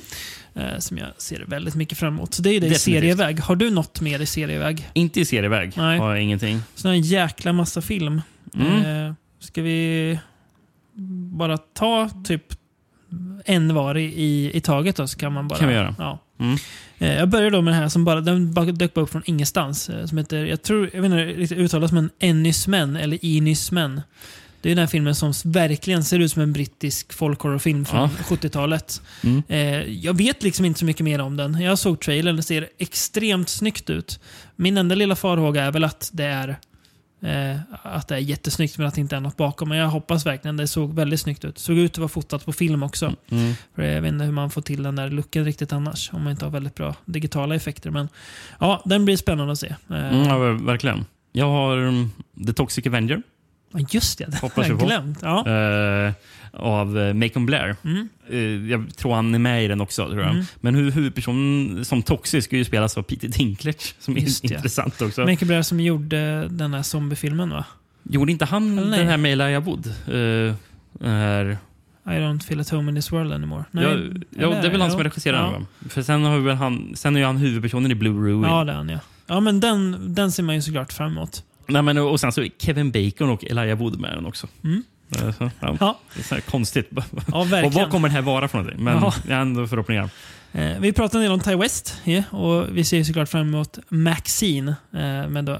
Eh, 0.55 0.79
som 0.79 0.97
jag 0.97 1.07
ser 1.17 1.45
väldigt 1.47 1.75
mycket 1.75 1.97
fram 1.97 2.13
emot. 2.13 2.33
Så 2.33 2.41
det 2.41 2.49
är 2.49 2.53
ju 2.53 2.59
det 2.59 2.67
i 2.67 2.75
serieväg. 2.75 3.39
Har 3.39 3.55
du 3.55 3.69
något 3.71 4.01
mer 4.01 4.19
i 4.19 4.25
serieväg? 4.25 4.89
Inte 4.93 5.19
i 5.19 5.25
serieväg, 5.25 5.73
Nej. 5.77 5.99
har 5.99 6.09
jag 6.15 6.23
ingenting. 6.23 6.59
Sån 6.75 6.91
här 6.91 6.97
jäkla 6.97 7.53
massa 7.53 7.81
film. 7.81 8.21
Mm. 8.55 9.05
Eh, 9.07 9.13
ska 9.39 9.61
vi 9.61 10.19
bara 11.33 11.57
ta 11.57 12.09
typ 12.23 12.43
en 13.45 13.73
var 13.73 13.97
i, 13.97 14.03
i, 14.03 14.51
i 14.57 14.61
taget 14.61 14.95
då, 14.95 15.07
så 15.07 15.17
kan 15.17 15.33
man 15.33 15.47
bara... 15.47 15.59
Kan 15.59 15.67
vi 15.67 15.73
göra. 15.73 15.95
Ja. 15.97 16.19
Mm. 16.39 16.57
Eh, 16.99 17.13
Jag 17.13 17.29
börjar 17.29 17.51
då 17.51 17.61
med 17.61 17.73
den 17.73 17.81
här 17.81 17.89
som 17.89 18.05
bara, 18.05 18.21
den 18.21 18.53
dök 18.53 18.93
bara 18.93 19.01
upp 19.01 19.09
från 19.11 19.21
ingenstans. 19.25 19.89
eh, 19.89 20.05
Som 20.05 20.17
heter, 20.17 20.45
jag 20.45 20.61
tror, 20.61 20.89
jag 20.93 21.01
vet 21.01 21.11
inte 21.11 21.25
riktigt 21.25 21.57
uttalas, 21.57 21.91
men 21.91 22.09
Ennysmen, 22.19 22.95
eller 22.95 23.25
Inysmen. 23.25 24.01
Det 24.61 24.69
är 24.71 24.75
den 24.75 24.79
här 24.81 24.87
filmen 24.87 25.15
som 25.15 25.33
verkligen 25.45 26.03
ser 26.03 26.19
ut 26.19 26.31
som 26.31 26.41
en 26.41 26.53
brittisk 26.53 27.13
folkhorrorfilm 27.13 27.85
från 27.85 27.99
Ja. 27.99 28.09
70-talet. 28.23 29.01
Mm. 29.23 29.43
Eh, 29.47 29.83
jag 29.93 30.17
vet 30.17 30.43
liksom 30.43 30.65
inte 30.65 30.79
så 30.79 30.85
mycket 30.85 31.03
mer 31.03 31.21
om 31.21 31.37
den. 31.37 31.61
Jag 31.61 31.79
såg 31.79 31.99
trailern, 31.99 32.35
det 32.35 32.43
ser 32.43 32.67
extremt 32.77 33.49
snyggt 33.49 33.89
ut. 33.89 34.19
Min 34.55 34.77
enda 34.77 34.95
lilla 34.95 35.15
farhåga 35.15 35.63
är 35.63 35.71
väl 35.71 35.83
att 35.83 36.09
det 36.13 36.23
är 36.25 36.57
eh, 37.21 37.57
att 37.83 38.07
det 38.07 38.15
är 38.15 38.19
jättesnyggt 38.19 38.77
men 38.77 38.87
att 38.87 38.93
det 38.95 39.01
inte 39.01 39.15
är 39.15 39.19
något 39.19 39.37
bakom. 39.37 39.69
Men 39.69 39.77
jag 39.77 39.87
hoppas 39.87 40.25
verkligen 40.25 40.57
det 40.57 40.67
såg 40.67 40.93
väldigt 40.93 41.19
snyggt 41.19 41.45
ut. 41.45 41.57
Såg 41.57 41.77
ut 41.77 41.91
att 41.91 41.97
vara 41.97 42.09
fotat 42.09 42.45
på 42.45 42.53
film 42.53 42.83
också. 42.83 43.13
Mm. 43.29 43.53
För 43.75 43.83
jag 43.83 44.01
vet 44.01 44.11
inte 44.13 44.25
hur 44.25 44.31
man 44.31 44.49
får 44.49 44.61
till 44.61 44.83
den 44.83 44.95
där 44.95 45.09
looken 45.09 45.45
riktigt 45.45 45.73
annars. 45.73 46.13
Om 46.13 46.23
man 46.23 46.31
inte 46.31 46.45
har 46.45 46.51
väldigt 46.51 46.75
bra 46.75 46.95
digitala 47.05 47.55
effekter. 47.55 47.91
Men 47.91 48.09
ja, 48.59 48.81
den 48.85 49.05
blir 49.05 49.17
spännande 49.17 49.51
att 49.53 49.59
se. 49.59 49.75
Eh, 49.89 50.09
Mm, 50.09 50.27
ja, 50.27 50.37
verkligen. 50.53 51.05
Jag 51.31 51.45
har 51.45 51.77
um, 51.77 52.11
The 52.47 52.53
Toxic 52.53 52.87
Avenger 52.87 53.21
Just 53.89 54.17
det, 54.17 54.25
det 54.25 54.37
har 54.41 54.51
jag 54.67 54.79
glömt. 54.79 55.19
Ja. 55.21 55.47
eh, 55.47 56.13
av 56.53 56.97
uh, 56.97 57.13
Macon 57.13 57.45
Blair. 57.45 57.75
Mm. 57.83 58.09
Eh, 58.29 58.71
jag 58.71 58.95
tror 58.97 59.15
han 59.15 59.35
är 59.35 59.39
med 59.39 59.65
i 59.65 59.67
den 59.67 59.81
också. 59.81 60.05
Tror 60.07 60.21
jag. 60.21 60.31
Mm. 60.31 60.45
Men 60.61 60.75
hu- 60.75 60.91
huvudpersonen 60.91 61.85
som 61.85 62.01
Toxic 62.01 62.45
ska 62.45 62.57
ju 62.57 62.65
spelas 62.65 62.97
av 62.97 63.01
Peter 63.03 63.27
Dinklage, 63.27 63.95
som 63.99 64.17
är 64.17 64.21
Just 64.21 64.43
intressant 64.43 65.01
också. 65.01 65.25
Michael 65.25 65.47
Blair 65.47 65.61
som 65.61 65.79
gjorde 65.79 66.47
den 66.47 66.73
här 66.73 66.81
zombiefilmen 66.81 67.49
va? 67.49 67.65
Gjorde 68.03 68.31
inte 68.31 68.45
han 68.45 68.77
Eller 68.77 68.89
nej? 68.89 68.99
den 68.99 69.07
här 69.07 69.17
med 69.17 69.33
Elijah 69.33 69.63
Wood? 69.63 69.87
Eh, 69.87 70.55
den 70.93 71.11
här 71.11 71.57
I 72.05 72.11
don't 72.11 72.39
feel 72.39 72.59
at 72.59 72.69
home 72.69 72.89
in 72.89 72.95
this 72.95 73.11
world 73.11 73.33
anymore. 73.33 73.63
ja, 73.71 73.81
ja, 73.81 74.49
det 74.49 74.67
är 74.67 74.71
väl 74.71 74.81
han 74.81 74.91
som 74.91 75.03
regisserar 75.03 75.37
ja. 75.37 75.51
den? 75.51 75.89
För 75.89 76.01
sen, 76.01 76.23
har 76.23 76.39
väl 76.39 76.55
han, 76.55 76.91
sen 76.95 77.15
är 77.15 77.19
ju 77.19 77.25
han 77.25 77.37
huvudpersonen 77.37 77.91
i 77.91 77.95
Blue 77.95 78.29
Ruin. 78.29 78.43
Ja, 78.43 78.63
det 78.63 78.71
är 78.71 78.75
han 78.75 78.89
ja. 78.89 78.99
Ja, 79.27 79.39
men 79.39 79.59
den, 79.59 79.97
den 80.15 80.31
ser 80.31 80.43
man 80.43 80.55
ju 80.55 80.61
såklart 80.61 80.93
fram 80.93 81.11
emot. 81.11 81.43
Nej, 81.67 81.81
men, 81.81 81.97
och 81.97 82.19
sen 82.19 82.31
så 82.31 82.41
är 82.41 82.49
Kevin 82.59 82.91
Bacon 82.91 83.29
och 83.29 83.45
Elijah 83.45 83.77
Wood 83.77 83.99
med 83.99 84.11
den 84.17 84.25
också. 84.25 84.47
Mm. 84.63 84.83
Ja. 85.09 85.49
Ja, 85.79 85.99
Det 86.13 86.19
är 86.19 86.23
så 86.23 86.35
här 86.35 86.41
konstigt. 86.41 86.89
ja 86.91 87.39
och 87.65 87.73
vad 87.73 87.89
kommer 87.89 88.07
det 88.09 88.13
här 88.13 88.21
vara 88.21 88.47
för 88.47 88.57
någonting? 88.57 88.83
Men 88.83 88.93
Ja. 88.95 89.13
jag 89.27 89.35
har 89.35 89.41
ändå 89.41 89.67
förhoppningar. 89.67 90.09
Eh, 90.51 90.79
vi 90.79 90.93
pratar 90.93 91.19
en 91.19 91.23
del 91.23 91.31
om 91.31 91.39
Ty 91.39 91.55
West 91.55 91.97
och 92.31 92.77
vi 92.77 92.83
ser 92.83 93.03
såklart 93.03 93.29
fram 93.29 93.47
emot 93.47 93.79
Maxine. 93.89 94.75
Eh, 94.93 95.27
men 95.29 95.45
då 95.45 95.59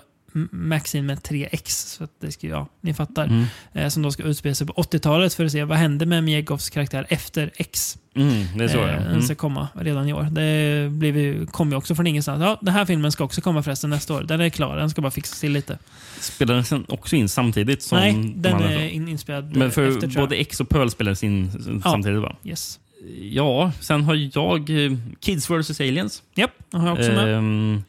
Maxine 0.51 1.03
med 1.07 1.17
3X. 1.17 1.67
Så 1.97 2.03
att 2.03 2.11
det 2.21 2.31
ska, 2.31 2.47
ja, 2.47 2.67
ni 2.81 2.93
fattar. 2.93 3.25
Mm. 3.25 3.45
Eh, 3.73 3.87
som 3.89 4.03
då 4.03 4.11
ska 4.11 4.23
utspela 4.23 4.55
sig 4.55 4.67
på 4.67 4.73
80-talet 4.73 5.33
för 5.33 5.45
att 5.45 5.51
se 5.51 5.63
vad 5.63 5.77
hände 5.77 6.05
med 6.05 6.23
Miegovs 6.23 6.69
karaktär 6.69 7.05
efter 7.09 7.51
X. 7.55 7.97
Mm, 8.15 8.43
det 8.57 8.63
är 8.63 8.67
så 8.67 8.77
Eh, 8.77 8.87
ja. 8.87 8.91
Den 8.99 9.07
Mm. 9.07 9.21
ska 9.21 9.35
komma 9.35 9.67
redan 9.73 10.07
i 10.09 10.13
år. 10.13 10.23
Det 10.31 11.51
kommer 11.51 11.71
ju 11.71 11.77
också 11.77 11.95
från 11.95 12.07
ingenstans. 12.07 12.41
Ja, 12.41 12.57
den 12.61 12.73
här 12.73 12.85
filmen 12.85 13.11
ska 13.11 13.23
också 13.23 13.41
komma 13.41 13.63
förresten 13.63 13.89
nästa 13.89 14.13
år. 14.13 14.21
Den 14.23 14.41
är 14.41 14.49
klar. 14.49 14.77
Den 14.77 14.89
ska 14.89 15.01
bara 15.01 15.11
fixas 15.11 15.39
till 15.39 15.51
lite. 15.51 15.77
Spelar 16.19 16.65
den 16.69 16.85
också 16.89 17.15
in 17.15 17.29
samtidigt 17.29 17.83
som 17.83 17.97
Nej, 17.97 18.13
de 18.13 18.33
den 18.41 18.61
är 18.63 18.87
in, 18.89 19.07
inspelad 19.07 19.55
Men 19.55 19.71
för 19.71 19.87
efter 19.87 20.21
både 20.21 20.35
X 20.35 20.59
och 20.59 20.69
Pearl 20.69 20.89
spelades 20.89 21.23
in 21.23 21.51
Ja. 21.83 21.91
samtidigt 21.91 22.21
va? 22.21 22.35
Yes. 22.43 22.79
Ja, 23.21 23.71
sen 23.79 24.03
har 24.03 24.29
jag 24.33 24.69
eh, 24.85 24.91
Kids 25.19 25.49
vs 25.49 25.81
Aliens. 25.81 26.23
Japp, 26.35 26.51
den 26.71 26.81
har 26.81 26.87
jag 26.87 26.97
också 26.99 27.11
med. 27.11 27.35
ehm, 27.37 27.83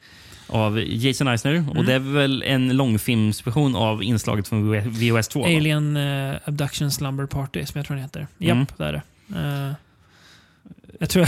av 0.51 0.81
Jason 0.81 1.29
Eisner. 1.29 1.65
Och 1.77 1.85
det 1.85 1.95
är 1.95 1.99
väl 1.99 2.43
en 2.47 2.77
långfilmsversion 2.77 3.77
av 3.77 4.03
inslaget 4.03 4.49
från 4.49 4.71
VHS 4.91 5.29
2. 5.29 5.41
va? 5.41 5.47
Alien 5.47 5.97
uh, 5.97 6.37
Abduction 6.45 6.91
Slumber 6.91 7.27
Party, 7.27 7.67
som 7.67 7.79
jag 7.79 7.87
tror 7.87 7.95
den 7.97 8.03
heter. 8.05 8.27
Japp, 8.39 8.53
Mm. 8.55 8.67
det 8.77 8.85
är 8.85 8.93
det. 8.93 9.03
Eh, 9.39 9.73
jag 11.01 11.09
tror 11.11 11.27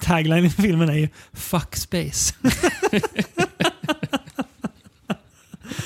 tagline 0.00 0.44
i 0.44 0.50
filmen 0.50 0.88
är 0.88 0.94
ju 0.96 1.08
Fuck 1.32 1.76
space. 1.76 2.34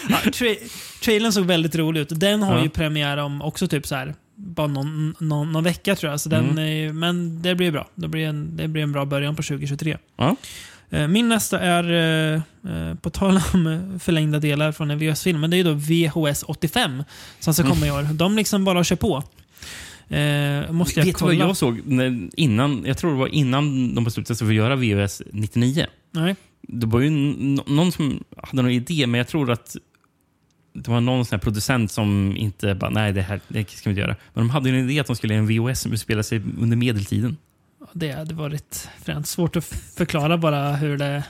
ja, 0.09 0.17
tra- 0.25 0.73
trailern 1.05 1.33
såg 1.33 1.45
väldigt 1.47 1.77
rolig 1.77 2.01
ut. 2.01 2.21
Den 2.21 2.43
har 2.43 2.57
Ja. 2.57 2.63
ju 2.63 2.69
premiär 2.69 3.17
om 3.17 3.43
också 3.43 3.69
typ 3.69 3.87
så 3.87 3.95
här 3.95 4.15
bara 4.35 4.67
någon, 4.67 5.15
någon, 5.21 5.53
någon 5.53 5.65
vecka 5.65 5.97
tror 5.97 6.11
jag. 6.13 6.21
Så 6.21 6.29
den 6.29 6.45
Mm. 6.51 6.59
är, 6.59 6.93
men 6.93 7.43
det 7.43 7.55
blir 7.55 7.71
bra. 7.73 7.89
Det 7.95 8.09
blir, 8.09 8.27
en, 8.27 8.57
det 8.57 8.69
blir 8.69 8.83
en 8.83 8.93
bra 8.93 9.05
början 9.05 9.37
på 9.37 9.43
2023. 9.43 9.97
Ja. 10.17 10.37
Eh, 10.91 11.09
Min 11.09 11.29
nästa 11.29 11.61
är, 11.61 11.93
eh, 11.93 12.43
eh, 12.73 12.95
på 12.95 13.11
tal 13.11 13.41
om 13.55 13.99
förlängda 14.03 14.39
delar 14.39 14.73
från 14.73 14.91
en 14.91 14.99
VHS-film, 14.99 15.41
men 15.41 15.51
det 15.51 15.57
är 15.57 15.65
då 15.65 15.73
VHS 15.73 16.43
85 16.43 17.03
som 17.41 17.55
ska 17.55 17.63
komma 17.63 17.87
i 17.87 17.91
år. 17.91 18.03
De 18.03 18.37
liksom 18.37 18.65
bara 18.65 18.85
kör 18.85 18.97
på. 18.97 19.23
Eh, 20.09 20.73
måste 20.73 21.01
jag 21.01 21.07
Vet 21.07 21.17
kolla? 21.17 21.39
vad 21.39 21.49
jag 21.49 21.57
såg 21.57 21.81
när, 21.87 22.29
innan? 22.37 22.85
Jag 22.87 22.99
tror 22.99 23.11
det 23.11 23.19
var 23.19 23.29
innan 23.29 23.95
de 23.95 24.05
beslutade 24.05 24.37
sig 24.37 24.47
för 24.47 24.53
att 24.53 24.57
göra 24.57 24.77
VHS 24.77 25.23
99. 25.33 25.87
Nej. 26.11 26.37
Det 26.63 26.87
var 26.87 27.01
ju 27.01 27.11
någon 27.67 27.93
som 27.93 28.25
hade 28.37 28.63
någon 28.63 28.71
idé, 28.71 29.07
men 29.07 29.19
jag 29.19 29.29
tror 29.29 29.51
att 29.51 29.77
det 30.75 30.91
var 30.91 31.01
någon 31.01 31.25
sån 31.25 31.41
producent 31.41 31.93
som 31.93 32.37
inte 32.37 32.75
bara, 32.75 32.91
nej 32.91 33.13
det 33.13 33.23
här 33.23 33.41
det 33.49 33.71
ska 33.71 33.91
vi 33.91 33.91
inte 33.91 34.01
göra. 34.01 34.17
Men 34.35 34.45
de 34.47 34.51
hade 34.51 34.71
ju 34.71 34.79
en 34.79 34.91
idé 34.91 35.01
att 35.01 35.07
de 35.07 35.17
skulle 35.17 35.35
göra 35.35 35.45
en 35.45 35.49
VHS 35.49 35.81
som 35.81 35.93
utspelar 35.93 36.23
sig 36.23 36.43
under 36.61 36.77
medeltiden. 36.77 37.37
Det 37.99 38.13
hade 38.13 38.35
varit 38.35 38.89
fränt. 39.05 39.27
Svårt 39.27 39.57
att 39.57 39.65
förklara 39.97 40.39
bara 40.39 40.73
hur 40.73 40.99
det... 40.99 41.25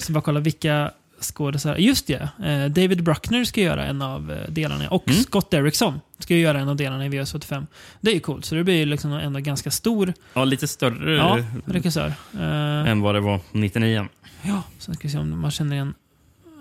Ska 0.00 0.12
bara 0.12 0.20
kolla 0.20 0.40
vilka 0.40 0.90
skådespelare... 1.20 1.82
Just 1.82 2.06
det! 2.06 2.28
Eh, 2.44 2.64
David 2.70 3.04
Bruckner 3.04 3.44
ska 3.44 3.60
göra 3.60 3.86
en 3.86 4.02
av 4.02 4.32
eh, 4.32 4.50
delarna. 4.50 4.88
Och 4.90 5.08
Mm. 5.08 5.22
Scott 5.22 5.50
Derrickson 5.50 6.00
ska 6.18 6.36
göra 6.36 6.60
en 6.60 6.68
av 6.68 6.76
delarna 6.76 7.06
i 7.06 7.08
VHS 7.08 7.34
85. 7.34 7.66
Det 8.00 8.10
är 8.10 8.14
ju 8.14 8.20
coolt. 8.20 8.44
Så 8.44 8.54
det 8.54 8.64
blir 8.64 8.74
ju 8.74 8.84
liksom 8.84 9.12
ändå 9.12 9.40
ganska 9.40 9.70
stor 9.70 10.12
Ja, 10.34 10.44
lite 10.44 10.68
större 10.68 11.16
ja, 11.16 11.38
regissör. 11.66 12.12
Eh, 12.34 12.90
än 12.90 13.00
vad 13.00 13.14
det 13.14 13.20
var 13.20 13.40
99. 13.52 14.08
Ja, 14.42 14.62
sen 14.78 14.94
ska 14.94 15.08
vi 15.08 15.12
se 15.12 15.18
om 15.18 15.40
man 15.40 15.50
känner 15.50 15.76
igen... 15.76 15.94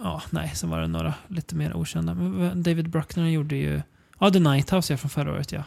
Ja, 0.03 0.22
nej, 0.30 0.51
sen 0.56 0.69
var 0.69 0.81
det 0.81 0.88
några 0.88 1.13
lite 1.28 1.56
mer 1.56 1.78
okända. 1.78 2.13
David 2.56 2.90
Bruckner 2.90 3.28
gjorde 3.30 3.56
ju 3.56 3.81
Ja, 4.19 4.32
The 4.32 4.40
Night 4.40 4.69
House 4.69 4.94
är 4.94 4.98
från 4.98 5.10
förra 5.10 5.32
året 5.32 5.51
ja. 5.51 5.64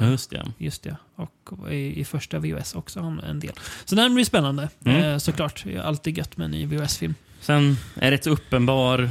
Eh, 0.00 0.10
Just 0.10 0.30
det. 0.30 0.44
Just 0.58 0.82
det. 0.82 0.96
Och 1.16 1.72
i, 1.72 2.00
i 2.00 2.04
första 2.04 2.38
VHS 2.38 2.74
också 2.74 3.00
en 3.00 3.40
del. 3.40 3.52
Så 3.84 3.94
den 3.94 4.14
blir 4.14 4.24
spännande. 4.24 4.68
Mm. 4.84 5.02
Eh, 5.02 5.18
såklart. 5.18 5.64
Alltid 5.82 6.18
gött 6.18 6.36
med 6.36 6.44
en 6.44 6.50
ny 6.50 6.66
VHS-film. 6.66 7.14
Sen 7.40 7.76
är 7.94 8.10
det 8.10 8.26
uppenbar 8.26 9.02
eh, 9.02 9.10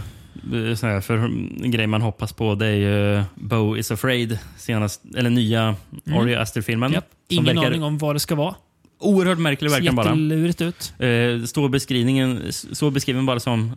här, 0.81 1.01
för 1.01 1.17
en 1.17 1.71
grej 1.71 1.87
man 1.87 2.01
hoppas 2.01 2.33
på 2.33 2.55
det 2.55 2.65
är 2.67 2.75
ju 2.75 3.23
Bo 3.35 3.77
is 3.77 3.91
afraid, 3.91 4.39
senast, 4.57 5.01
eller 5.15 5.29
nya 5.29 5.75
Ari 6.05 6.35
Aster-filmen. 6.35 6.91
Mm. 6.91 7.01
Som 7.01 7.47
Ingen 7.47 7.57
aning 7.57 7.83
om 7.83 7.97
vad 7.97 8.15
det 8.15 8.19
ska 8.19 8.35
vara. 8.35 8.55
Oerhört 8.99 9.39
märklig 9.39 9.71
verkan 9.71 9.95
bara. 9.95 10.05
jättelurigt 10.05 10.61
ut. 10.61 10.93
Eh, 10.99 11.43
står 11.45 11.69
beskrivningen 11.69 12.53
står 12.53 12.91
beskriven 12.91 13.25
bara 13.25 13.39
som 13.39 13.71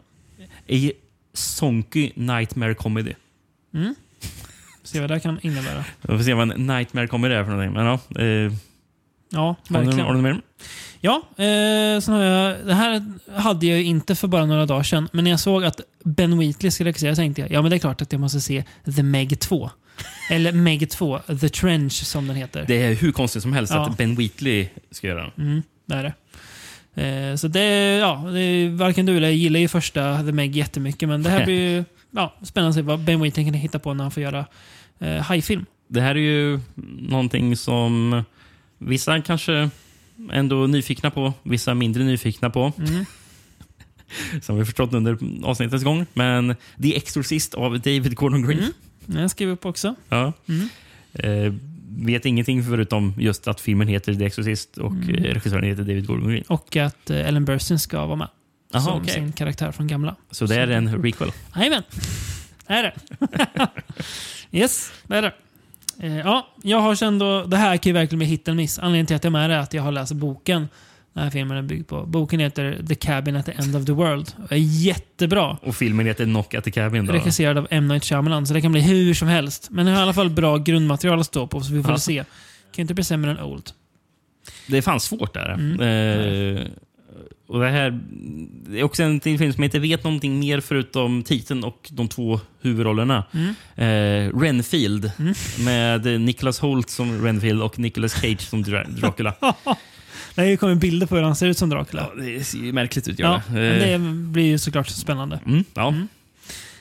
a 0.69 0.91
sonky 1.33 2.11
nightmare 2.15 2.75
comedy. 2.75 3.15
Se 4.87 5.01
vad 5.01 5.11
det 5.11 5.21
kan 5.21 5.39
innebära. 5.43 5.85
Vi 6.03 6.17
får 6.17 6.25
se 6.25 6.35
vad 6.35 6.51
en 6.53 6.67
nightmare 6.67 7.07
comedy 7.07 7.35
är 7.35 7.45
för 7.45 7.51
någonting. 7.51 7.73
Men 7.73 7.87
ja, 7.87 8.23
eh, 8.23 8.53
Ja, 9.31 9.41
har, 9.41 9.57
du, 9.69 9.75
verkligen. 9.85 10.07
har 10.07 10.15
du? 10.15 10.41
Ja, 11.01 11.23
eh, 11.45 12.01
sen 12.01 12.15
har 12.15 12.23
jag, 12.23 12.67
det 12.67 12.75
här 12.75 13.03
hade 13.37 13.67
jag 13.67 13.83
inte 13.83 14.15
för 14.15 14.29
bara 14.29 14.47
några 14.47 14.67
dagar 14.67 14.83
sedan, 14.83 15.09
men 15.13 15.25
när 15.25 15.31
jag 15.31 15.41
såg 15.41 15.65
att 15.65 15.81
Ben 16.05 16.39
Wheatley 16.39 16.71
skulle 16.71 16.91
regissera 16.91 17.15
tänkte 17.15 17.41
jag 17.43 17.51
ja 17.51 17.63
men 17.63 17.71
det 17.71 17.77
är 17.77 17.79
klart 17.79 18.03
att 18.03 18.13
jag 18.13 18.21
måste 18.21 18.41
se 18.41 18.65
The 18.97 19.03
Meg 19.03 19.41
2. 19.41 19.71
Eller 20.31 20.53
Meg 20.53 20.91
2, 20.91 21.19
The 21.41 21.49
Trench 21.49 21.93
som 21.93 22.27
den 22.27 22.37
heter. 22.37 22.65
Det 22.69 22.83
är 22.83 22.95
hur 22.95 23.13
konstigt 23.13 23.43
som 23.43 23.53
helst 23.53 23.73
Ja. 23.73 23.87
att 23.87 23.97
Ben 23.97 24.15
Wheatley 24.17 24.69
ska 24.91 25.07
göra 25.07 25.23
den. 25.23 25.47
Mm, 25.47 25.63
det 25.87 25.95
är 25.95 26.03
det. 26.03 26.13
Eh, 27.03 27.37
så 27.37 27.49
det, 27.49 27.97
ja, 27.97 28.29
det 28.33 28.41
är, 28.41 28.69
varken 28.69 29.07
du 29.07 29.17
eller 29.17 29.29
jag 29.29 29.37
gillar 29.37 29.61
ju 29.61 29.69
första 29.69 30.17
The 30.23 30.33
Meg 30.33 30.57
jättemycket, 30.57 31.09
men 31.09 31.23
det 31.23 31.31
här 31.31 31.45
blir 31.45 31.71
ju 31.71 31.85
ja, 32.11 32.35
spännande 32.43 32.69
att 32.69 32.75
se 32.75 32.83
vad 32.83 33.01
Ben 33.01 33.21
Wheatley 33.21 33.45
kan 33.45 33.55
hitta 33.55 33.79
på 33.79 33.95
när 33.95 34.05
han 34.05 34.11
får 34.11 34.23
göra 34.23 34.47
eh, 34.99 35.17
hajfilm. 35.17 35.67
Det 35.89 36.01
här 36.01 36.15
är 36.15 36.21
ju 36.21 36.61
någonting 36.99 37.57
som 37.57 38.23
vissa 38.79 39.21
kanske 39.23 39.71
ändå 40.33 40.65
är 40.65 40.69
nyfikna 40.69 41.11
på, 41.11 41.33
vissa 41.43 41.75
mindre 41.75 42.05
nyfikna 42.05 42.51
på. 42.51 42.73
Mm. 42.79 43.05
som 44.43 44.59
vi 44.59 44.65
förstått 44.65 44.95
under 44.95 45.19
avsnittets 45.45 45.85
gång. 45.85 46.07
Men 46.13 46.57
The 46.83 46.97
Exorcist 46.97 47.55
av 47.55 47.73
David 47.81 48.15
Gordon 48.17 48.43
Green. 48.47 48.59
Mm. 48.59 48.73
Den 49.07 49.29
skrivit 49.29 49.53
upp 49.53 49.67
också. 49.67 49.95
Ja. 50.09 50.33
Mm. 50.49 50.69
Eh, 51.13 51.53
vet 51.99 52.27
ingenting 52.27 52.65
förutom 52.65 53.15
just 53.19 53.49
att 53.49 53.61
filmen 53.61 53.89
heter 53.89 54.15
The 54.15 54.25
Exorcist 54.25 54.79
och 54.79 54.93
Mm. 54.93 55.15
eh, 55.15 55.23
regissören 55.35 55.65
heter 55.65 55.83
David 55.83 56.07
Gordon 56.07 56.29
Green. 56.29 56.45
Och 56.49 56.77
att 56.77 57.11
eh, 57.11 57.29
Ellen 57.29 57.45
Burstyn 57.45 57.79
ska 57.79 58.07
vara 58.07 58.17
med. 58.17 58.29
Aha, 58.75 58.85
som 58.85 59.01
okej. 59.01 59.15
sin 59.15 59.33
karaktär 59.33 59.73
från 59.73 59.87
gamla. 59.87 60.17
Så 60.31 60.47
det 60.47 60.57
är 60.57 60.69
en 60.69 61.03
requel. 61.03 61.33
Jajamän. 61.57 61.83
Det 62.67 62.75
är 62.75 62.83
det. 62.83 62.93
yes, 64.59 64.93
det 65.03 65.17
är 65.17 65.23
det. 65.23 65.33
Eh, 66.01 66.17
ja, 66.19 66.47
jag 66.63 66.81
har 66.81 66.95
sen 66.95 67.19
då, 67.19 67.45
det 67.45 67.57
här 67.57 67.77
kan 67.77 67.91
ju 67.91 67.95
verkligen 67.95 68.19
bli 68.19 68.27
hit 68.29 68.49
and 68.49 68.57
miss. 68.57 68.79
Anledningen 68.79 69.07
till 69.07 69.17
att 69.17 69.25
jag 69.25 69.31
är 69.31 69.33
med 69.33 69.51
är 69.51 69.59
att 69.59 69.75
jag 69.75 69.83
har 69.83 69.93
läst 69.93 70.13
boken 70.13 70.69
den 71.13 71.25
här 71.25 71.31
filmen 71.31 71.57
är 71.57 71.63
byggd 71.63 71.89
på. 71.89 72.07
Boken 72.07 72.41
heter 72.41 72.83
The 72.89 72.95
Cabin 72.95 73.37
at 73.37 73.47
the 73.47 73.53
End 73.53 73.77
of 73.77 73.85
the 73.87 73.93
World. 73.93 74.33
Och 74.45 74.53
är 74.53 74.57
jättebra. 74.57 75.57
Och 75.63 75.77
filmen 75.77 76.07
heter 76.07 76.25
Knock 76.25 76.55
at 76.55 76.65
the 76.65 76.71
Cabin. 76.71 77.07
Då. 77.07 77.13
Regisserad 77.13 77.59
av 77.59 77.67
M. 77.71 77.89
Night 77.89 78.05
Shyamalan, 78.05 78.47
så 78.47 78.55
det 78.55 78.61
kan 78.61 78.73
bli 78.73 78.81
hur 78.81 79.15
som 79.15 79.29
helst. 79.29 79.69
Men 79.71 79.87
det 79.87 79.93
har 79.93 79.99
i 79.99 80.03
alla 80.03 80.13
fall 80.13 80.31
bra 80.31 80.57
grundmaterial 80.57 81.21
att 81.21 81.27
stå 81.27 81.47
på, 81.47 81.61
så 81.61 81.73
vi 81.73 81.83
får 81.83 81.93
Ja. 81.93 81.99
se. 81.99 82.25
Kan 82.75 82.83
inte 82.83 82.95
bli 82.95 83.05
sämre 83.05 83.31
än 83.31 83.41
Old. 83.41 83.71
Det 84.67 84.77
är 84.79 84.83
fan 84.83 85.01
svårt 85.01 85.35
där. 85.35 85.49
Mm. 85.53 85.81
Eh, 86.61 86.67
och 87.47 87.61
det 87.61 87.69
här 87.71 88.01
det 88.69 88.79
är 88.81 88.83
också 88.85 89.03
en 89.03 89.21
till 89.21 89.39
film 89.39 89.53
som 89.53 89.63
jag 89.63 89.67
inte 89.67 89.79
vet 89.79 90.05
någonting 90.05 90.39
mer 90.39 90.61
förutom 90.61 91.23
titeln 91.23 91.65
och 91.65 91.89
de 91.93 92.09
två 92.09 92.41
huvudrollerna. 92.61 93.25
Mm. 93.33 93.55
Eh, 93.77 94.39
Renfield 94.41 95.11
med 95.65 96.21
Nicholas 96.21 96.59
Holt 96.61 96.91
som 96.91 97.25
Renfield 97.25 97.63
och 97.63 97.79
Nicolas 97.79 98.13
Cage 98.21 98.41
som 98.41 98.65
Dra- 98.65 98.91
Dracula. 99.01 99.35
Det 100.35 100.43
har 100.43 100.49
ju 100.49 100.57
kommit 100.57 100.79
bilder 100.79 101.07
på 101.07 101.17
hur 101.17 101.23
han 101.23 101.37
ser 101.37 101.47
ut 101.47 101.59
som 101.59 101.69
Dracula. 101.71 102.11
ja, 102.17 102.23
det 102.23 102.45
ser 102.45 102.59
märkligt 102.73 103.09
ut. 103.09 103.19
Ja, 103.19 103.43
men 103.49 103.55
det. 103.57 103.93
Eh, 103.93 104.01
det 104.01 104.13
blir 104.13 104.45
ju 104.47 104.59
såklart 104.59 104.89
spännande. 104.89 105.41
mm, 105.47 105.65
ja. 105.75 105.95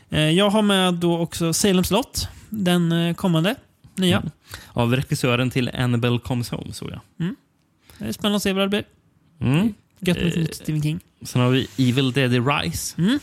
Eh, 0.09 0.29
Jag 0.29 0.49
har 0.49 0.61
med 0.61 0.93
då 0.93 1.17
också 1.17 1.53
Salem 1.53 1.83
slott. 1.83 2.27
Den 2.49 2.91
eh, 2.91 3.13
kommande. 3.15 3.55
Nya. 3.97 4.17
Mm. 4.17 4.29
Av 4.73 4.95
regissören 4.95 5.49
till 5.51 5.69
Annabelle 5.73 6.19
Comes 6.19 6.49
Home, 6.49 6.73
såg 6.73 6.89
jag. 6.91 6.99
Det 7.97 8.05
är 8.05 8.11
spännande 8.11 8.35
att 8.35 8.43
se 8.43 8.53
vad 8.53 8.63
det 8.63 8.69
blir. 8.69 8.83
Mm. 9.41 9.73
Gött 10.07 10.17
med 10.17 10.27
Eh, 10.33 10.39
lite 10.39 10.55
Stephen 10.55 10.81
King. 10.81 10.99
Sen 11.21 11.41
har 11.41 11.49
vi 11.49 11.67
Evil 11.77 12.11
Dead 12.11 12.47
Rise. 12.47 12.95
Mm. 13.01 13.19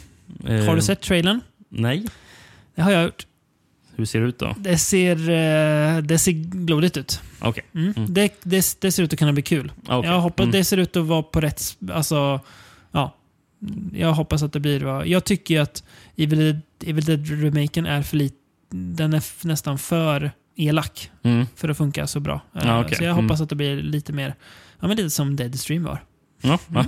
Eh, 0.46 0.64
Har 0.64 0.76
du 0.76 0.82
sett 0.82 1.00
trailern? 1.00 1.40
Nej. 1.68 2.06
Det 2.74 2.82
har 2.82 2.90
jag 2.90 3.04
gjort. 3.04 3.26
Hur 3.96 4.04
ser 4.04 4.20
det 4.20 4.26
ut 4.26 4.38
då? 4.38 4.54
Det 4.58 4.78
ser, 4.78 5.16
eh, 5.30 6.02
det 6.02 6.18
ser 6.18 6.44
blodigt 6.56 6.96
ut. 6.96 7.20
Okej. 7.40 7.64
Mm. 7.74 7.94
Mm. 7.96 8.14
Det, 8.14 8.32
det, 8.42 8.76
det 8.80 8.92
ser 8.92 9.02
ut 9.02 9.12
att 9.12 9.18
kunna 9.18 9.32
bli 9.32 9.42
kul. 9.42 9.72
Okej. 9.88 10.10
Jag 10.10 10.20
hoppas 10.20 10.44
Mm. 10.44 10.52
det 10.52 10.64
ser 10.64 10.76
ut 10.76 10.96
att 10.96 11.06
vara 11.06 11.22
på 11.22 11.40
rätt... 11.40 11.62
Alltså, 11.92 12.40
ja. 12.92 13.16
Jag 13.92 14.12
hoppas 14.12 14.42
att 14.42 14.52
det 14.52 14.60
blir 14.60 14.80
vad... 14.80 15.06
Jag 15.06 15.24
tycker 15.24 15.60
att 15.60 15.84
Evil 16.16 16.38
Dead, 16.38 16.60
Evil 16.86 17.04
Dead-remaken 17.04 17.86
är 17.86 18.02
för 18.02 18.16
lite... 18.16 18.36
Den 18.74 19.12
är 19.14 19.46
nästan 19.46 19.78
för 19.78 20.30
elak 20.56 21.10
Mm. 21.22 21.46
för 21.56 21.68
att 21.68 21.76
funka 21.78 22.06
så 22.06 22.20
bra. 22.20 22.40
Eh, 22.54 22.62
Ja, 22.66 22.80
okej. 22.84 22.96
Så 22.96 23.04
jag 23.04 23.12
Mm. 23.12 23.24
hoppas 23.24 23.40
att 23.40 23.48
det 23.48 23.54
blir 23.54 23.76
lite 23.82 24.12
mer... 24.12 24.34
Ja, 24.80 24.88
men 24.88 24.96
lite 24.96 25.10
som 25.10 25.36
Deadstream 25.36 25.82
var. 25.84 26.04
Ja, 26.42 26.58
ja. 26.74 26.84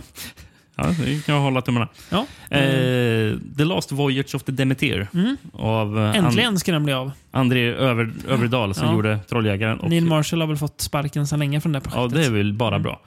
ja, 0.76 0.84
det 1.04 1.26
kan 1.26 1.34
jag 1.34 1.42
hålla 1.42 1.62
tummarna. 1.62 1.88
Ja. 2.10 2.26
Eh, 2.50 3.38
The 3.56 3.64
Last 3.64 3.92
Voyage 3.92 4.34
of 4.34 4.42
the 4.42 4.52
Demeter 4.52 5.08
Mm. 5.14 5.36
av 5.52 5.98
eh, 5.98 6.16
Äntligen 6.16 6.58
ska 6.58 6.72
den 6.72 6.84
bli 6.84 6.92
av. 6.92 7.06
And- 7.06 7.12
André 7.30 7.72
Över, 7.74 8.12
Överdal 8.28 8.74
som 8.74 8.86
Ja. 8.88 8.92
gjorde 8.94 9.18
Trolljägaren. 9.28 9.80
Och, 9.80 9.90
Neil 9.90 10.04
Marshall 10.06 10.40
har 10.40 10.48
väl 10.48 10.56
fått 10.56 10.80
sparken 10.80 11.26
sedan 11.26 11.38
länge 11.38 11.60
från 11.60 11.72
det 11.72 11.78
här 11.78 11.84
ja, 11.84 11.90
projektet. 11.90 12.20
det 12.20 12.26
är 12.26 12.30
väl 12.38 12.52
bara 12.52 12.76
Mm. 12.76 12.82
bra. 12.82 13.00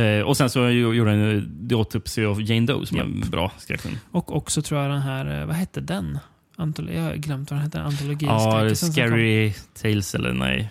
Eh, 0.00 0.20
och 0.22 0.36
sen 0.36 0.50
så 0.50 0.68
gjorde 0.70 1.10
han 1.10 1.66
The 1.68 1.74
Autopsy 1.74 2.24
of 2.24 2.38
Jane 2.40 2.66
Doe 2.66 2.86
som 2.86 2.96
är 2.98 3.02
en 3.02 3.20
bra 3.30 3.52
skräckfilm. 3.58 3.98
Och 4.10 4.36
också 4.36 4.62
tror 4.62 4.80
jag 4.80 4.90
den 4.90 5.02
här... 5.02 5.40
eh, 5.40 5.46
Vad 5.46 5.56
hette 5.56 5.80
den? 5.80 6.18
Antolo 6.56 6.92
jag 6.92 7.02
har 7.02 7.14
glömt 7.14 7.50
vad 7.50 7.58
den 7.58 7.64
hette. 7.64 7.82
Antologi. 7.82 8.26
Ja. 8.26 8.74
Scary 8.74 9.52
Tales 9.82 10.14
eller 10.14 10.32
nej. 10.32 10.70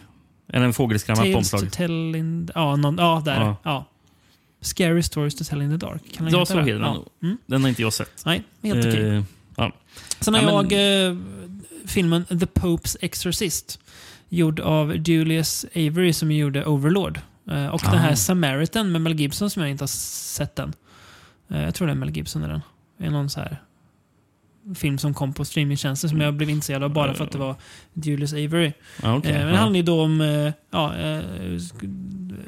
Eller 0.54 0.66
en 0.66 0.74
fågelskrämma 0.74 1.22
på 1.22 1.32
Tales 1.32 1.50
to 1.52 1.56
omslag. 1.58 1.72
tell 1.72 2.16
in... 2.16 2.50
Ja, 2.56 2.76
någon, 2.76 2.98
ja 2.98 3.22
där. 3.26 3.42
Ja. 3.42 3.56
Ja. 3.64 3.86
Scary 4.64 5.04
stories 5.04 5.36
to 5.36 5.44
tell 5.44 5.62
in 5.62 5.80
the 5.80 5.86
dark. 5.86 6.02
Kan 6.14 6.26
den 6.26 6.34
Ja, 6.34 6.40
heta 6.40 6.54
så 6.54 6.60
heter 6.60 6.74
den 6.74 6.82
ja. 6.82 7.06
Mm. 7.24 7.38
Den 7.46 7.62
har 7.62 7.70
inte 7.70 7.82
jag 7.82 7.94
sett. 7.94 8.22
Nej, 8.26 8.44
helt 8.64 8.86
okej. 8.86 9.08
Eh, 9.16 9.24
ja. 9.58 9.72
Sen 10.20 10.34
har 10.34 10.42
Ja, 10.42 10.66
jag 10.72 11.08
eh, 11.10 11.18
filmen 11.86 12.26
The 12.26 12.36
Pope's 12.36 12.98
Exorcist. 13.02 13.80
Gjord 14.30 14.60
av 14.60 14.96
Julius 15.08 15.66
Avery 15.76 16.14
som 16.14 16.32
gjorde 16.32 16.66
Overlord. 16.66 17.20
Eh, 17.52 17.68
och 17.68 17.82
den 17.84 18.00
här 18.00 18.12
Ah. 18.12 18.16
Samaritan 18.16 18.92
med 18.92 19.02
Mel 19.02 19.14
Gibson 19.20 19.50
som 19.50 19.62
jag 19.62 19.72
inte 19.72 19.82
har 19.84 19.88
sett 19.88 20.60
än. 20.60 20.74
Eh, 21.50 21.64
jag 21.64 21.76
tror 21.76 21.88
det 21.88 21.94
är 21.94 21.98
Mel 21.98 22.10
Gibson 22.18 22.44
i 22.44 22.48
den. 22.48 22.62
Det 22.98 23.06
är 23.06 23.12
någon 23.12 23.30
så 23.30 23.40
här 23.40 23.58
film 24.76 24.98
som 24.98 25.14
kom 25.14 25.34
på 25.34 25.46
streamingtjänster 25.46 26.08
som 26.08 26.22
jag 26.22 26.34
blev 26.34 26.50
intresserad 26.50 26.84
av 26.84 26.90
bara 26.94 27.14
för 27.14 27.24
att 27.24 27.32
det 27.32 27.38
var 27.38 27.56
Julius 27.94 28.34
Avery. 28.34 28.72
Ja, 29.04 29.16
okej. 29.18 29.32
Eh, 29.32 29.38
men 29.44 29.52
det 29.52 29.58
handlar 29.58 29.78
ju 29.78 29.84
då 29.84 30.02
om... 30.02 30.22
Eh, 30.22 30.52
ja, 30.72 30.96
eh, 30.96 31.22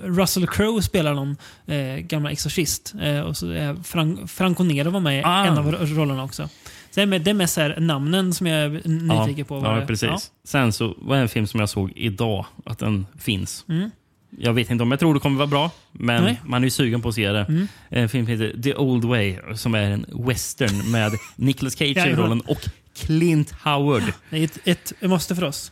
Russell 0.03 0.47
Crowe 0.47 0.81
spelar 0.81 1.13
någon 1.13 1.37
eh, 1.67 1.95
gammal 1.97 2.31
exorcist. 2.31 2.93
Eh, 3.01 3.19
och 3.19 3.37
så 3.37 3.49
är 3.49 3.83
Fran 3.83 4.27
Franco 4.27 4.63
Nero 4.63 4.89
var 4.89 4.99
med 4.99 5.19
i 5.19 5.23
Ah. 5.25 5.45
en 5.45 5.57
av 5.57 5.71
ro- 5.71 5.77
rollerna 5.85 6.23
också. 6.23 6.43
Så 6.91 6.99
det 6.99 7.01
är 7.01 7.05
med- 7.05 7.21
det 7.21 7.29
är 7.29 7.33
mest 7.33 7.53
så 7.53 7.61
här 7.61 7.79
namnen 7.79 8.33
som 8.33 8.47
jag 8.47 8.59
är 8.65 8.69
nyfiken 8.87 9.45
på. 9.45 9.59
vad 9.59 9.77
Ja, 9.81 9.85
precis. 9.85 10.09
Ja. 10.09 10.19
Sen 10.43 10.73
så 10.73 10.95
var 10.97 11.15
det 11.15 11.21
en 11.21 11.29
film 11.29 11.47
som 11.47 11.59
jag 11.59 11.69
såg 11.69 11.91
idag, 11.95 12.45
att 12.65 12.79
den 12.79 13.05
finns. 13.19 13.65
Mm. 13.69 13.89
Jag 14.37 14.53
vet 14.53 14.69
inte 14.69 14.83
om 14.83 14.91
jag 14.91 14.99
tror 14.99 15.13
det 15.13 15.19
kommer 15.19 15.37
vara 15.37 15.47
bra, 15.47 15.71
men 15.91 16.23
Nej. 16.23 16.41
man 16.45 16.63
är 16.63 16.65
ju 16.67 16.71
sugen 16.71 17.01
på 17.01 17.09
att 17.09 17.15
se 17.15 17.31
det. 17.31 17.43
Mm. 17.49 17.67
En 17.89 18.09
film 18.09 18.27
heter 18.27 18.61
The 18.63 18.75
Old 18.75 19.05
Way, 19.05 19.37
som 19.55 19.75
är 19.75 19.91
en 19.91 20.05
western 20.27 20.91
med 20.91 21.11
Nicolas 21.35 21.75
Cage 21.75 21.97
i 22.07 22.13
rollen 22.15 22.41
och 22.41 22.59
Clint 22.97 23.51
Howard. 23.63 24.03
Det 24.29 24.37
är 24.37 24.43
ett, 24.43 24.57
ett 24.63 24.93
måste 25.01 25.35
för 25.35 25.43
oss. 25.43 25.71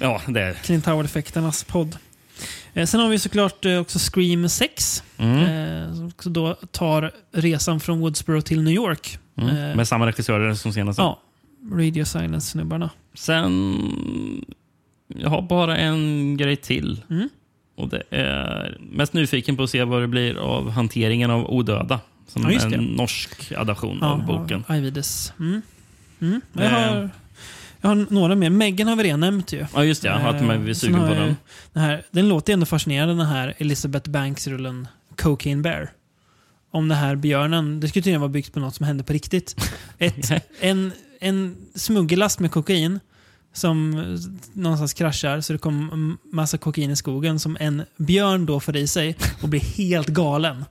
Ja, 0.00 0.20
det 0.28 0.40
är 0.40 0.54
Clint 0.54 0.86
Howard-effekternas 0.86 1.64
podd. 1.66 1.96
Eh, 2.76 2.86
sen 2.86 3.00
har 3.00 3.08
vi 3.08 3.18
såklart 3.18 3.64
eh, 3.64 3.78
också 3.78 3.98
Scream 3.98 4.48
6. 4.48 5.02
mm. 5.16 5.38
Eh, 5.38 5.94
som 5.94 6.06
också 6.06 6.30
då 6.30 6.54
tar 6.54 7.12
resan 7.32 7.80
från 7.80 8.00
Woodsboro 8.00 8.40
till 8.40 8.62
New 8.62 8.74
York. 8.74 9.18
Mm. 9.38 9.76
Med 9.76 9.88
samma 9.88 10.06
regissörer 10.06 10.54
som 10.54 10.72
senast. 10.72 10.98
Ja. 10.98 11.20
Radio 11.72 12.04
Silence-snubbarna. 12.04 12.90
Sen... 13.14 14.44
Jag 15.08 15.30
har 15.30 15.42
bara 15.42 15.76
en 15.76 16.36
grej 16.36 16.56
till. 16.56 17.02
Mm. 17.10 17.28
Och 17.76 17.88
det 17.88 18.02
är 18.10 18.78
mest 18.80 19.12
nyfiken 19.12 19.56
på 19.56 19.62
att 19.62 19.70
se 19.70 19.84
vad 19.84 20.00
det 20.00 20.08
blir 20.08 20.36
av 20.36 20.70
hanteringen 20.70 21.30
av 21.30 21.50
Odöda. 21.50 22.00
Som 22.26 22.50
Ja, 22.50 22.60
en 22.60 22.84
norsk 22.84 23.52
adaption 23.52 24.02
av 24.02 24.26
boken. 24.26 24.64
Ajvides. 24.68 25.32
Mm. 25.38 25.62
Mm. 26.20 26.40
Jag, 26.52 26.70
har, 26.70 27.10
jag 27.80 27.88
har 27.88 28.06
några 28.10 28.34
mer. 28.34 28.50
Megan 28.50 28.88
har 28.88 28.96
vi 28.96 29.02
redan 29.02 29.20
nämnt 29.20 29.52
ju. 29.52 29.66
Ja, 29.74 29.84
just 29.84 30.02
det. 30.02 30.08
Ja, 30.08 30.14
att 30.14 30.44
man 30.44 30.68
är 30.68 30.74
sugen 30.74 31.00
på 31.08 31.14
den. 31.14 31.36
Den, 31.72 31.82
här, 31.82 32.02
den 32.10 32.28
låter 32.28 32.52
ändå 32.52 32.66
fascinerande 32.66 33.14
den 33.14 33.26
här 33.26 33.54
Elizabeth 33.58 34.10
Banks-rullen 34.10 34.88
Cocaine 35.16 35.62
Bear. 35.62 35.90
Om 36.70 36.88
den 36.88 36.98
här 36.98 37.16
björnen, 37.16 37.80
det 37.80 37.88
skulle 37.88 38.02
tydligen 38.02 38.20
vara 38.20 38.28
byggt 38.28 38.52
på 38.52 38.60
något 38.60 38.74
som 38.74 38.86
hände 38.86 39.04
på 39.04 39.12
riktigt. 39.12 39.56
Ett, 39.98 40.30
en, 40.60 40.92
en 41.20 41.56
smuggellast 41.74 42.40
med 42.40 42.50
kokain 42.50 43.00
som 43.52 43.90
någonstans 44.52 44.94
kraschar 44.94 45.40
så 45.40 45.52
det 45.52 45.58
kommer 45.58 45.92
en 45.92 46.18
massa 46.32 46.58
kokain 46.58 46.90
i 46.90 46.96
skogen 46.96 47.38
som 47.38 47.56
en 47.60 47.82
björn 47.96 48.46
då 48.46 48.60
får 48.60 48.76
i 48.76 48.86
sig 48.86 49.16
och 49.42 49.48
blir 49.48 49.60
helt 49.60 50.08
galen. 50.08 50.64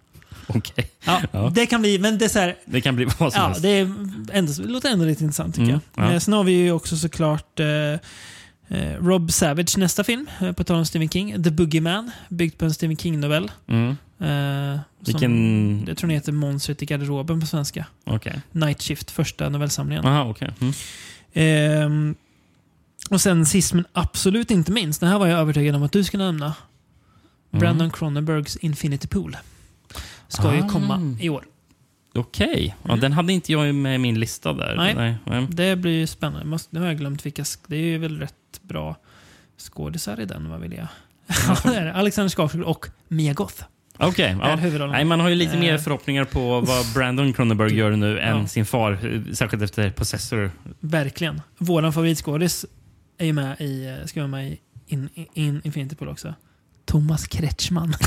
Okej. 0.57 0.91
Ja, 1.05 1.21
Ja. 1.31 1.51
Det 1.55 1.65
kan 1.65 1.81
bli, 1.81 1.99
men 1.99 2.17
det 2.17 2.25
är 2.25 2.29
så 2.29 2.39
här, 2.39 2.55
Det 2.65 2.81
kan 2.81 2.95
bli 2.95 3.05
vad 3.19 3.33
som 3.33 3.41
Ja, 3.41 3.47
helst. 3.47 3.61
det, 3.61 3.69
är 3.69 3.81
ändå, 4.33 4.51
det 4.53 4.67
låter 4.67 4.89
ändå 4.89 5.05
lite 5.05 5.23
intressant 5.23 5.55
tycker 5.55 5.69
Mm, 5.69 5.79
jag. 5.95 6.05
ja. 6.05 6.13
Eh, 6.13 6.19
Sen 6.19 6.33
har 6.33 6.43
vi 6.43 6.51
ju 6.51 6.71
också 6.71 6.97
såklart 6.97 7.59
eh, 7.59 7.67
eh, 7.67 7.99
Rob 9.01 9.31
Savage 9.31 9.77
nästa 9.77 10.03
film, 10.03 10.27
eh, 10.41 10.51
på 10.51 10.63
tal 10.63 10.77
om 10.77 10.85
Stephen 10.85 11.09
King. 11.09 11.43
The 11.43 11.51
Boogeyman, 11.51 12.11
byggt 12.29 12.57
på 12.57 12.65
en 12.65 12.73
Stephen 12.73 12.97
King-novell. 12.97 13.51
Mm. 13.67 13.89
Eh, 14.19 14.79
Vilken- 15.05 15.21
Som, 15.79 15.85
jag 15.87 15.97
tror 15.97 16.07
den 16.07 16.15
heter 16.15 16.31
Monstret 16.31 16.81
i 16.81 16.85
garderoben 16.85 17.39
på 17.41 17.45
svenska. 17.47 17.85
Okej. 18.03 18.41
Night 18.51 18.81
Shift, 18.81 19.11
första 19.11 19.49
novellsamlingen. 19.49 20.05
Aha, 20.05 20.29
okej. 20.29 20.51
Mm. 20.61 20.73
Ehm, 21.33 22.15
och 23.09 23.21
sen 23.21 23.45
sist 23.45 23.73
men 23.73 23.85
absolut 23.93 24.51
inte 24.51 24.71
minst, 24.71 24.99
den 24.99 25.09
här 25.09 25.19
var 25.19 25.27
jag 25.27 25.39
övertygad 25.39 25.75
om 25.75 25.83
att 25.83 25.91
du 25.91 26.03
skulle 26.03 26.23
nämna. 26.23 26.45
Mm. 26.45 27.59
Brandon 27.59 27.91
Cronenbergs 27.91 28.55
Infinity 28.55 29.07
Pool. 29.07 29.37
Ska 30.35 30.55
ju 30.55 30.61
Ah. 30.61 30.69
komma 30.69 31.15
i 31.19 31.29
år. 31.29 31.45
Okej. 32.15 32.75
Ja, 32.83 32.95
Den 32.95 33.13
hade 33.13 33.33
inte 33.33 33.51
jag 33.51 33.75
med 33.75 33.95
i 33.95 33.97
min 33.97 34.19
lista 34.19 34.53
där. 34.53 34.73
Mm. 34.73 34.95
Nej. 34.97 35.15
nej. 35.25 35.47
Det 35.49 35.75
blir 35.75 35.91
ju 35.99 36.07
spännande. 36.07 36.45
Måste, 36.45 36.75
nu 36.75 36.79
har 36.81 36.87
jag 36.87 36.97
glömt 36.97 37.25
vilka... 37.25 37.43
sk- 37.43 37.59
Det 37.67 37.75
är 37.75 37.81
ju 37.81 37.97
väl 37.97 38.19
rätt 38.19 38.33
bra 38.61 38.95
skådisar 39.57 40.19
i 40.19 40.25
den, 40.25 40.49
vad 40.49 40.59
vill 40.59 40.73
jag? 40.73 40.87
Ja, 41.47 41.57
det 41.71 41.75
är 41.77 41.85
det. 41.85 41.93
Alexander 41.93 42.29
Skarsgård 42.29 42.63
och 42.63 42.85
Mia 43.07 43.33
Goth. 43.33 43.63
Okej. 43.97 44.25
är 44.43 44.49
ja. 44.49 44.55
huvudrollen. 44.55 44.91
Nej, 44.93 45.05
man 45.05 45.19
har 45.19 45.29
ju 45.29 45.35
lite 45.35 45.53
Eh. 45.53 45.59
mer 45.59 45.77
förhoppningar 45.77 46.23
på 46.25 46.61
vad 46.61 46.85
Brandon 46.93 47.33
Cronenberg 47.33 47.75
gör 47.75 47.91
nu 47.91 48.19
än 48.19 48.37
Ja. 48.37 48.47
sin 48.47 48.65
far. 48.65 48.91
eh, 48.91 49.33
Särskilt 49.33 49.63
efter 49.63 49.89
Possessor. 49.89 50.51
Verkligen. 50.79 51.41
Våran 51.57 51.93
favoritskådis 51.93 52.65
är 53.17 53.25
ju 53.25 53.33
med 53.33 53.61
i, 53.61 53.85
eh, 53.87 54.05
ska 54.05 54.19
vara 54.19 54.27
med 54.27 54.47
i 54.51 54.59
in, 54.87 55.09
in, 55.13 55.25
in 55.33 55.61
Infinity 55.63 55.95
Pool 55.95 56.07
också. 56.09 56.33
Thomas 56.85 57.27
Kretschmann. 57.27 57.93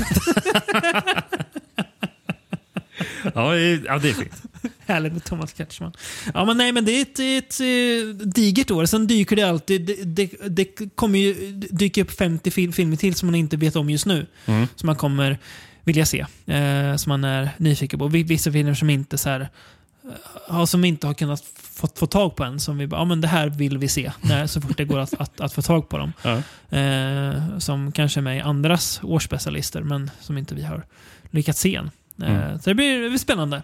Ja, 3.35 3.51
det- 3.51 3.81
ja 3.85 3.97
det 3.99 4.09
är 4.09 4.13
fint. 4.13 4.41
Härligt 4.85 5.13
med 5.13 5.23
Thomas 5.23 5.53
Kretschmann. 5.53 5.93
Ja, 6.33 6.45
men 6.45 6.57
nej, 6.57 6.71
men 6.71 6.85
det 6.85 6.91
är 6.91 7.01
ett, 7.01 7.19
ett, 7.19 7.59
eh, 7.59 8.27
digert 8.27 8.71
år. 8.71 8.85
Sen 8.85 9.07
dyker 9.07 9.35
det 9.35 9.43
alltid... 9.43 9.81
Det, 9.85 10.03
det, 10.03 10.29
det 10.49 10.95
kommer 10.95 11.19
ju 11.19 11.51
dyka 11.71 12.01
upp 12.01 12.11
50 12.11 12.51
fil, 12.51 12.73
filmer 12.73 12.95
till 12.97 13.15
som 13.15 13.27
man 13.27 13.35
inte 13.35 13.57
vet 13.57 13.75
om 13.75 13.89
just 13.89 14.05
nu. 14.05 14.25
Mm. 14.45 14.67
Som 14.75 14.87
man 14.87 14.95
kommer 14.95 15.37
vilja 15.83 16.05
se. 16.05 16.25
Eh, 16.45 16.95
som 16.95 17.09
man 17.09 17.23
är 17.23 17.49
nyfiken 17.57 17.99
på. 17.99 18.07
Vi- 18.07 18.23
Vissa 18.23 18.51
filmer 18.51 18.73
som 18.73 18.89
inte 18.89 19.17
så 19.17 19.29
här, 19.29 19.39
eh, 19.41 20.09
har 20.53 20.65
som 20.65 20.85
inte 20.85 21.07
har 21.07 21.13
kunnat 21.13 21.43
få, 21.55 21.87
få 21.95 22.05
tag 22.07 22.35
på 22.35 22.43
än. 22.43 22.59
Som 22.59 22.77
vi 22.77 22.87
bara, 22.87 23.01
ja 23.01 23.05
men 23.05 23.21
det 23.21 23.27
här 23.27 23.49
vill 23.49 23.77
vi 23.77 23.87
se. 23.87 24.11
När, 24.21 24.47
så 24.47 24.61
fort 24.61 24.77
det 24.77 24.85
går 24.85 24.99
att, 24.99 25.13
att, 25.13 25.41
att 25.41 25.53
få 25.53 25.61
tag 25.61 25.89
på 25.89 25.97
dem. 25.97 26.13
Ja. 26.23 26.41
Eh, 26.77 27.57
som 27.57 27.91
kanske 27.91 28.19
är 28.19 28.21
med 28.21 28.37
i 28.37 28.41
andras 28.41 28.99
årsspecialister, 29.03 29.81
men 29.81 30.11
som 30.21 30.37
inte 30.37 30.55
vi 30.55 30.63
har 30.63 30.85
lyckats 31.31 31.59
se 31.59 31.75
än. 31.75 31.91
Eh, 32.23 32.29
Mm. 32.45 32.59
Så 32.59 32.69
det 32.69 32.75
blir, 32.75 33.01
det 33.01 33.09
blir 33.09 33.19
spännande. 33.19 33.57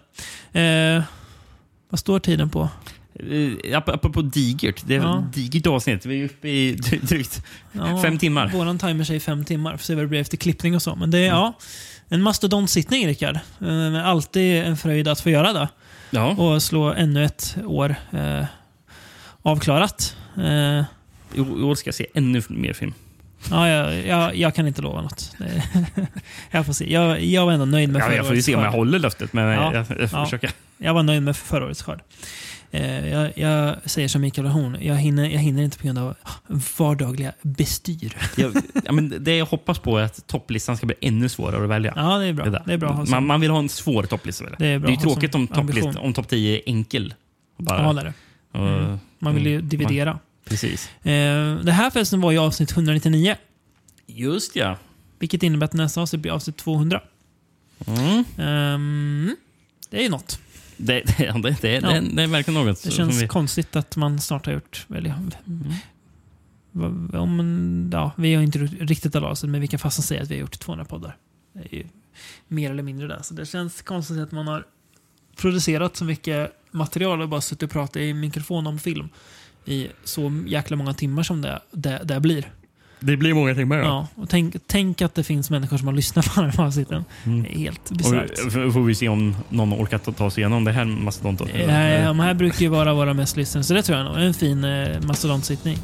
Eh, 0.52 1.02
vad 1.90 1.98
står 2.00 2.18
tiden 2.18 2.50
på? 2.50 2.68
Eh, 3.14 3.76
ap- 3.78 3.88
Apropå 3.94 4.22
digert. 4.22 4.82
Det 4.86 4.94
är 4.94 5.00
Ja. 5.00 5.18
ett 5.28 5.34
digert 5.34 5.66
avsnitt. 5.66 6.06
Vi 6.06 6.20
är 6.20 6.24
uppe 6.24 6.48
i 6.48 6.74
dry- 6.76 7.06
drygt 7.06 7.42
Ja, 7.72 8.02
fem 8.02 8.18
timmar. 8.18 8.48
Våran 8.48 8.78
timer 8.78 9.04
säger 9.04 9.20
fem 9.20 9.44
timmar. 9.44 9.72
Får 9.76 9.84
se 9.84 9.94
vad 9.94 10.04
det 10.04 10.08
blir 10.08 10.20
efter 10.20 10.36
klippning 10.36 10.74
och 10.76 10.82
så. 10.82 10.94
Men 10.96 11.10
det 11.10 11.18
är 11.18 11.22
Mm. 11.28 11.36
ja, 11.36 11.58
en 12.08 12.22
mastodontsittning, 12.22 13.06
Rickard. 13.06 13.38
Eh, 13.60 14.06
alltid 14.06 14.56
en 14.64 14.76
fröjd 14.76 15.08
att 15.08 15.20
få 15.20 15.30
göra 15.30 15.52
det. 15.52 15.68
Ja. 16.10 16.26
Och 16.30 16.62
slå 16.62 16.92
ännu 16.92 17.24
ett 17.24 17.56
år 17.66 17.94
eh, 18.12 18.44
avklarat. 19.42 20.16
Eh, 20.36 20.84
i 21.34 21.40
år 21.40 21.74
ska 21.74 21.88
jag 21.88 21.94
se 21.94 22.06
ännu 22.14 22.42
mer 22.48 22.72
film. 22.72 22.94
Ja, 23.50 23.68
jag, 23.68 24.06
jag, 24.06 24.36
jag 24.36 24.54
kan 24.54 24.66
inte 24.66 24.82
lova 24.82 25.02
något. 25.02 25.32
Jag 26.50 26.66
får 26.66 26.72
se. 26.72 26.92
Jag, 26.92 27.24
jag 27.24 27.46
var 27.46 27.52
ändå 27.52 27.64
nöjd 27.66 27.88
med 27.88 28.00
Ja, 28.02 28.04
förra 28.06 28.16
jag 28.16 28.24
får 28.26 28.34
ju 28.34 28.36
årets 28.36 28.46
se 28.46 28.54
om 28.54 28.60
jag 28.60 28.70
skörd. 28.72 28.78
håller 28.78 28.98
löftet, 28.98 29.32
men 29.32 29.44
Ja. 29.48 29.74
jag, 29.74 29.76
jag 29.76 30.10
får 30.10 30.18
Ja. 30.20 30.24
försöka. 30.24 30.50
Jag 30.78 30.94
var 30.94 31.02
nöjd 31.02 31.22
med 31.22 31.36
förra 31.36 31.64
årets 31.64 31.82
skörd. 31.82 32.00
Eh, 32.70 33.08
jag, 33.08 33.32
jag 33.38 33.76
säger 33.84 34.08
som 34.08 34.20
Mikael 34.20 34.46
Horn, 34.46 34.76
jag 34.80 34.94
hinner, 34.96 35.24
jag 35.30 35.40
hinner 35.40 35.62
inte 35.62 35.78
på 35.78 35.84
grund 35.84 35.98
av 35.98 36.14
vardagliga 36.78 37.32
bestyr. 37.42 38.16
Jag, 38.36 38.56
ja, 38.84 38.92
men 38.92 39.24
det 39.24 39.36
jag 39.36 39.46
hoppas 39.46 39.78
på 39.78 39.98
är 39.98 40.02
att 40.04 40.26
topplistan 40.26 40.76
ska 40.76 40.86
bli 40.86 40.96
ännu 41.00 41.28
svårare 41.28 41.62
att 41.64 41.70
välja. 41.70 41.92
Ja, 41.96 42.18
det 42.18 42.26
är 42.26 42.32
bra. 42.32 42.44
Det. 42.44 42.62
Det 42.66 42.72
är 42.72 42.78
bra 42.78 43.04
man, 43.10 43.26
man 43.26 43.40
vill 43.40 43.50
ha 43.50 43.58
en 43.58 43.68
svår 43.68 44.02
topplista. 44.02 44.44
Det 44.58 44.66
är 44.66 44.78
bra 44.78 44.88
det 44.88 44.94
är 44.94 44.96
tråkigt 45.00 45.34
om 45.34 45.46
topplist, 45.46 45.98
om 45.98 46.12
topp 46.12 46.28
10 46.28 46.56
är 46.56 46.60
enkel. 46.66 47.14
Bara, 47.58 47.82
Ja, 47.82 47.92
det 47.92 48.00
är 48.00 48.04
det. 48.04 48.12
Mm. 48.58 48.98
Man 49.18 49.34
vill 49.34 49.46
ju 49.46 49.54
mm, 49.54 49.68
dividera. 49.68 50.10
man- 50.12 50.20
Precis. 50.48 50.88
Eh, 51.02 51.56
det 51.56 51.72
här 51.72 51.90
förresten 51.90 52.20
var 52.20 52.32
ju 52.32 52.38
avsnitt 52.38 52.70
199. 52.72 53.36
Just 54.06 54.56
ja. 54.56 54.76
Vilket 55.18 55.42
innebär 55.42 55.64
att 55.64 55.72
nästa 55.72 56.00
avsnitt 56.00 56.22
blir 56.22 56.32
avsnitt 56.32 56.56
200. 56.56 57.00
Mm. 57.86 58.24
Ehm, 58.38 59.36
det 59.90 59.98
är 59.98 60.02
ju 60.02 60.08
något. 60.08 60.40
Det, 60.76 60.92
det, 61.18 61.32
det, 61.42 61.56
det, 61.60 61.72
Ja. 61.72 61.80
det, 61.90 62.00
det 62.00 62.22
är 62.22 62.26
verkligen 62.26 62.64
något. 62.66 62.82
Det 62.82 62.90
känns 62.90 63.22
vi, 63.22 63.28
konstigt 63.28 63.76
att 63.76 63.96
man 63.96 64.20
snart 64.20 64.46
har 64.46 64.52
gjort... 64.52 64.84
Väl, 64.88 65.12
Mm. 66.76 67.10
om, 67.14 67.90
ja, 67.92 68.12
vi 68.16 68.34
har 68.34 68.42
inte 68.42 68.58
riktigt 68.58 69.16
alla 69.16 69.28
avsnitt, 69.28 69.50
men 69.50 69.60
vi 69.60 69.66
kan 69.66 69.78
fastna 69.78 70.02
säga 70.02 70.22
att 70.22 70.30
vi 70.30 70.34
har 70.34 70.40
gjort 70.40 70.58
200 70.58 70.84
poddar. 70.84 71.16
Det 71.52 71.60
är 71.60 71.78
ju 71.78 71.86
mer 72.48 72.70
eller 72.70 72.82
mindre 72.82 73.06
där. 73.08 73.22
Så 73.22 73.34
det 73.34 73.46
känns 73.46 73.82
konstigt 73.82 74.18
att 74.18 74.32
man 74.32 74.46
har 74.46 74.64
producerat 75.36 75.96
så 75.96 76.04
mycket 76.04 76.52
material 76.70 77.22
och 77.22 77.28
bara 77.28 77.40
suttit 77.40 77.62
och 77.62 77.70
pratat 77.70 77.96
i 77.96 78.14
mikrofon 78.14 78.66
om 78.66 78.78
film 78.78 79.08
i 79.66 79.88
så 80.04 80.42
jäkla 80.46 80.76
många 80.76 80.94
timmar 80.94 81.22
som 81.22 81.42
det, 81.42 81.60
det, 81.72 82.00
det 82.04 82.20
blir. 82.20 82.50
det 83.00 83.16
blir 83.16 83.34
många 83.34 83.54
timmar. 83.54 83.78
Ja, 83.78 84.06
och 84.14 84.28
tänk, 84.28 84.54
tänk 84.66 85.02
att 85.02 85.14
det 85.14 85.24
finns 85.24 85.50
människor 85.50 85.78
som 85.78 85.86
har 85.86 85.94
lyssnat 85.94 86.34
på 86.34 86.40
de 86.40 86.50
här 86.50 86.60
avsnitten. 86.66 87.04
Mm. 87.24 87.42
Det 87.42 87.48
är 87.48 87.58
helt 87.58 87.90
bisarrt. 87.90 88.52
får 88.72 88.84
vi 88.84 88.94
se 88.94 89.08
om 89.08 89.36
någon 89.48 89.72
orkar 89.74 89.98
ta, 89.98 90.12
ta 90.12 90.30
sig 90.30 90.40
igenom 90.40 90.64
det 90.64 90.72
här 90.72 90.84
mastodontet. 90.84 91.48
Ja, 91.54 92.06
de 92.08 92.20
här 92.20 92.34
brukar 92.34 92.60
ju 92.60 92.68
vara 92.68 92.94
våra 92.94 93.14
mest 93.14 93.36
lyssnade, 93.36 93.64
så 93.64 93.74
det 93.74 93.82
tror 93.82 93.98
jag 93.98 94.04
nog. 94.04 94.16
En 94.24 94.34
fin 94.34 94.64
eh, 94.64 95.00
mastodontsittning. 95.02 95.78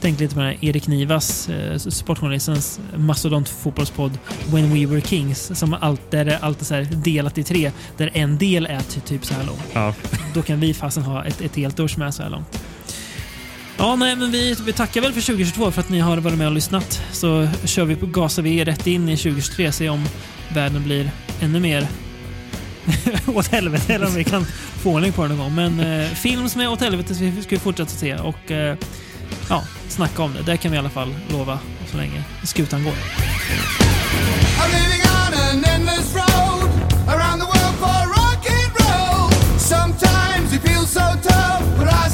Tänk 0.00 0.20
lite 0.20 0.34
på 0.34 0.40
den 0.40 0.48
här 0.48 0.64
Erik 0.64 0.86
Nivas, 0.86 1.48
eh, 1.48 1.76
sportjournalistens 1.78 2.80
mastodontfotbollspodd 2.96 4.18
When 4.52 4.74
We 4.74 4.86
Were 4.86 5.00
Kings. 5.00 5.58
Som 5.58 5.74
allt, 5.80 6.10
där 6.10 6.24
det 6.24 6.38
alltid 6.38 6.66
så 6.66 6.74
här 6.74 6.88
delat 7.04 7.38
i 7.38 7.42
tre. 7.44 7.72
Där 7.96 8.10
en 8.14 8.38
del 8.38 8.66
är 8.66 8.80
ty- 8.80 9.00
typ 9.00 9.24
så 9.24 9.34
här 9.34 9.44
lång. 9.46 9.58
Ja. 9.72 9.94
Då 10.34 10.42
kan 10.42 10.60
vi 10.60 10.74
fasen 10.74 11.02
ha 11.02 11.24
ett, 11.24 11.40
ett 11.40 11.56
helt 11.56 11.80
år 11.80 11.88
som 11.88 12.02
är 12.02 12.10
så 12.10 12.22
här 12.22 12.30
långt. 12.30 12.64
Ja, 13.78 13.96
nej, 13.96 14.16
men 14.16 14.30
vi, 14.30 14.56
vi 14.64 14.72
tackar 14.72 15.00
väl 15.00 15.12
för 15.12 15.20
2022 15.20 15.70
för 15.70 15.80
att 15.80 15.88
ni 15.88 15.98
har 16.00 16.16
varit 16.16 16.38
med 16.38 16.46
och 16.46 16.52
lyssnat. 16.52 17.02
Så 17.12 17.48
kör 17.64 17.84
vi 17.84 17.96
på, 17.96 18.06
gasar 18.06 18.42
vi 18.42 18.64
rätt 18.64 18.86
in 18.86 19.08
i 19.08 19.16
2023 19.16 19.72
se 19.72 19.88
om 19.88 20.04
världen 20.54 20.82
blir 20.82 21.10
ännu 21.40 21.60
mer 21.60 21.88
åt 23.26 23.46
helvete 23.46 23.94
eller 23.94 24.06
om 24.06 24.14
vi 24.14 24.24
kan 24.24 24.44
få 24.82 24.90
ordning 24.90 25.12
på 25.12 25.22
det 25.22 25.28
någon 25.28 25.38
gång. 25.38 25.54
Men 25.54 25.80
eh, 25.80 26.08
film 26.10 26.48
som 26.48 26.60
är 26.60 26.70
åt 26.70 26.80
helvete 26.80 27.14
ska 27.14 27.24
vi 27.24 27.42
ska 27.42 27.50
vi 27.50 27.58
fortsätta 27.58 27.90
se 27.90 28.14
och 28.14 28.50
eh, 28.50 28.76
ja, 29.48 29.64
snacka 29.88 30.22
om 30.22 30.34
det. 30.34 30.42
Det 30.42 30.56
kan 30.56 30.70
vi 30.70 30.76
i 30.76 30.80
alla 30.80 30.90
fall 30.90 31.14
lova 31.30 31.58
så 31.90 31.96
länge 31.96 32.22
skutan 32.44 32.84
går. 32.84 32.92
I'm 32.92 32.96
living 34.72 35.02
on 35.02 35.34
an 35.34 35.64
endless 35.74 36.14
road 36.14 36.70
around 37.08 37.40
the 37.40 37.46
world 37.46 37.78
for. 37.80 38.02
Sometimes 39.58 40.52
you 40.52 40.58
feel 40.58 40.84
so 40.84 41.00
tough, 41.22 41.78
but 41.78 41.88
I 41.88 42.08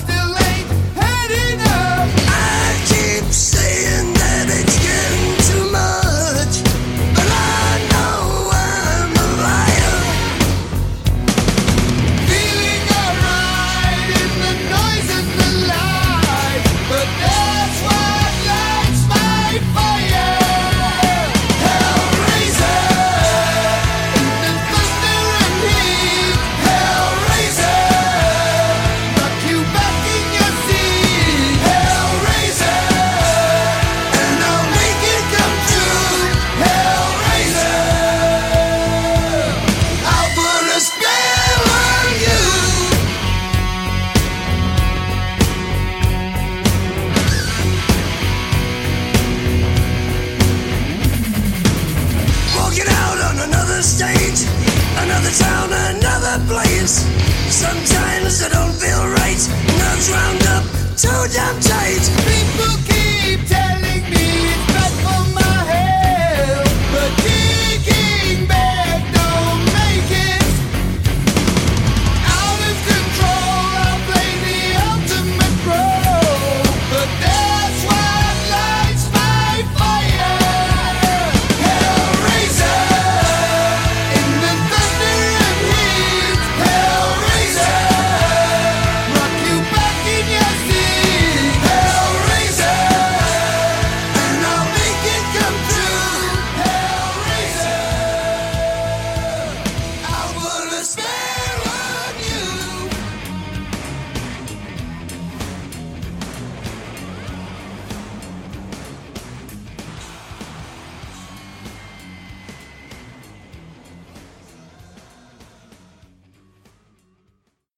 too 60.99 61.29
damn 61.33 61.61
tight. 61.61 62.11
People 62.27 62.98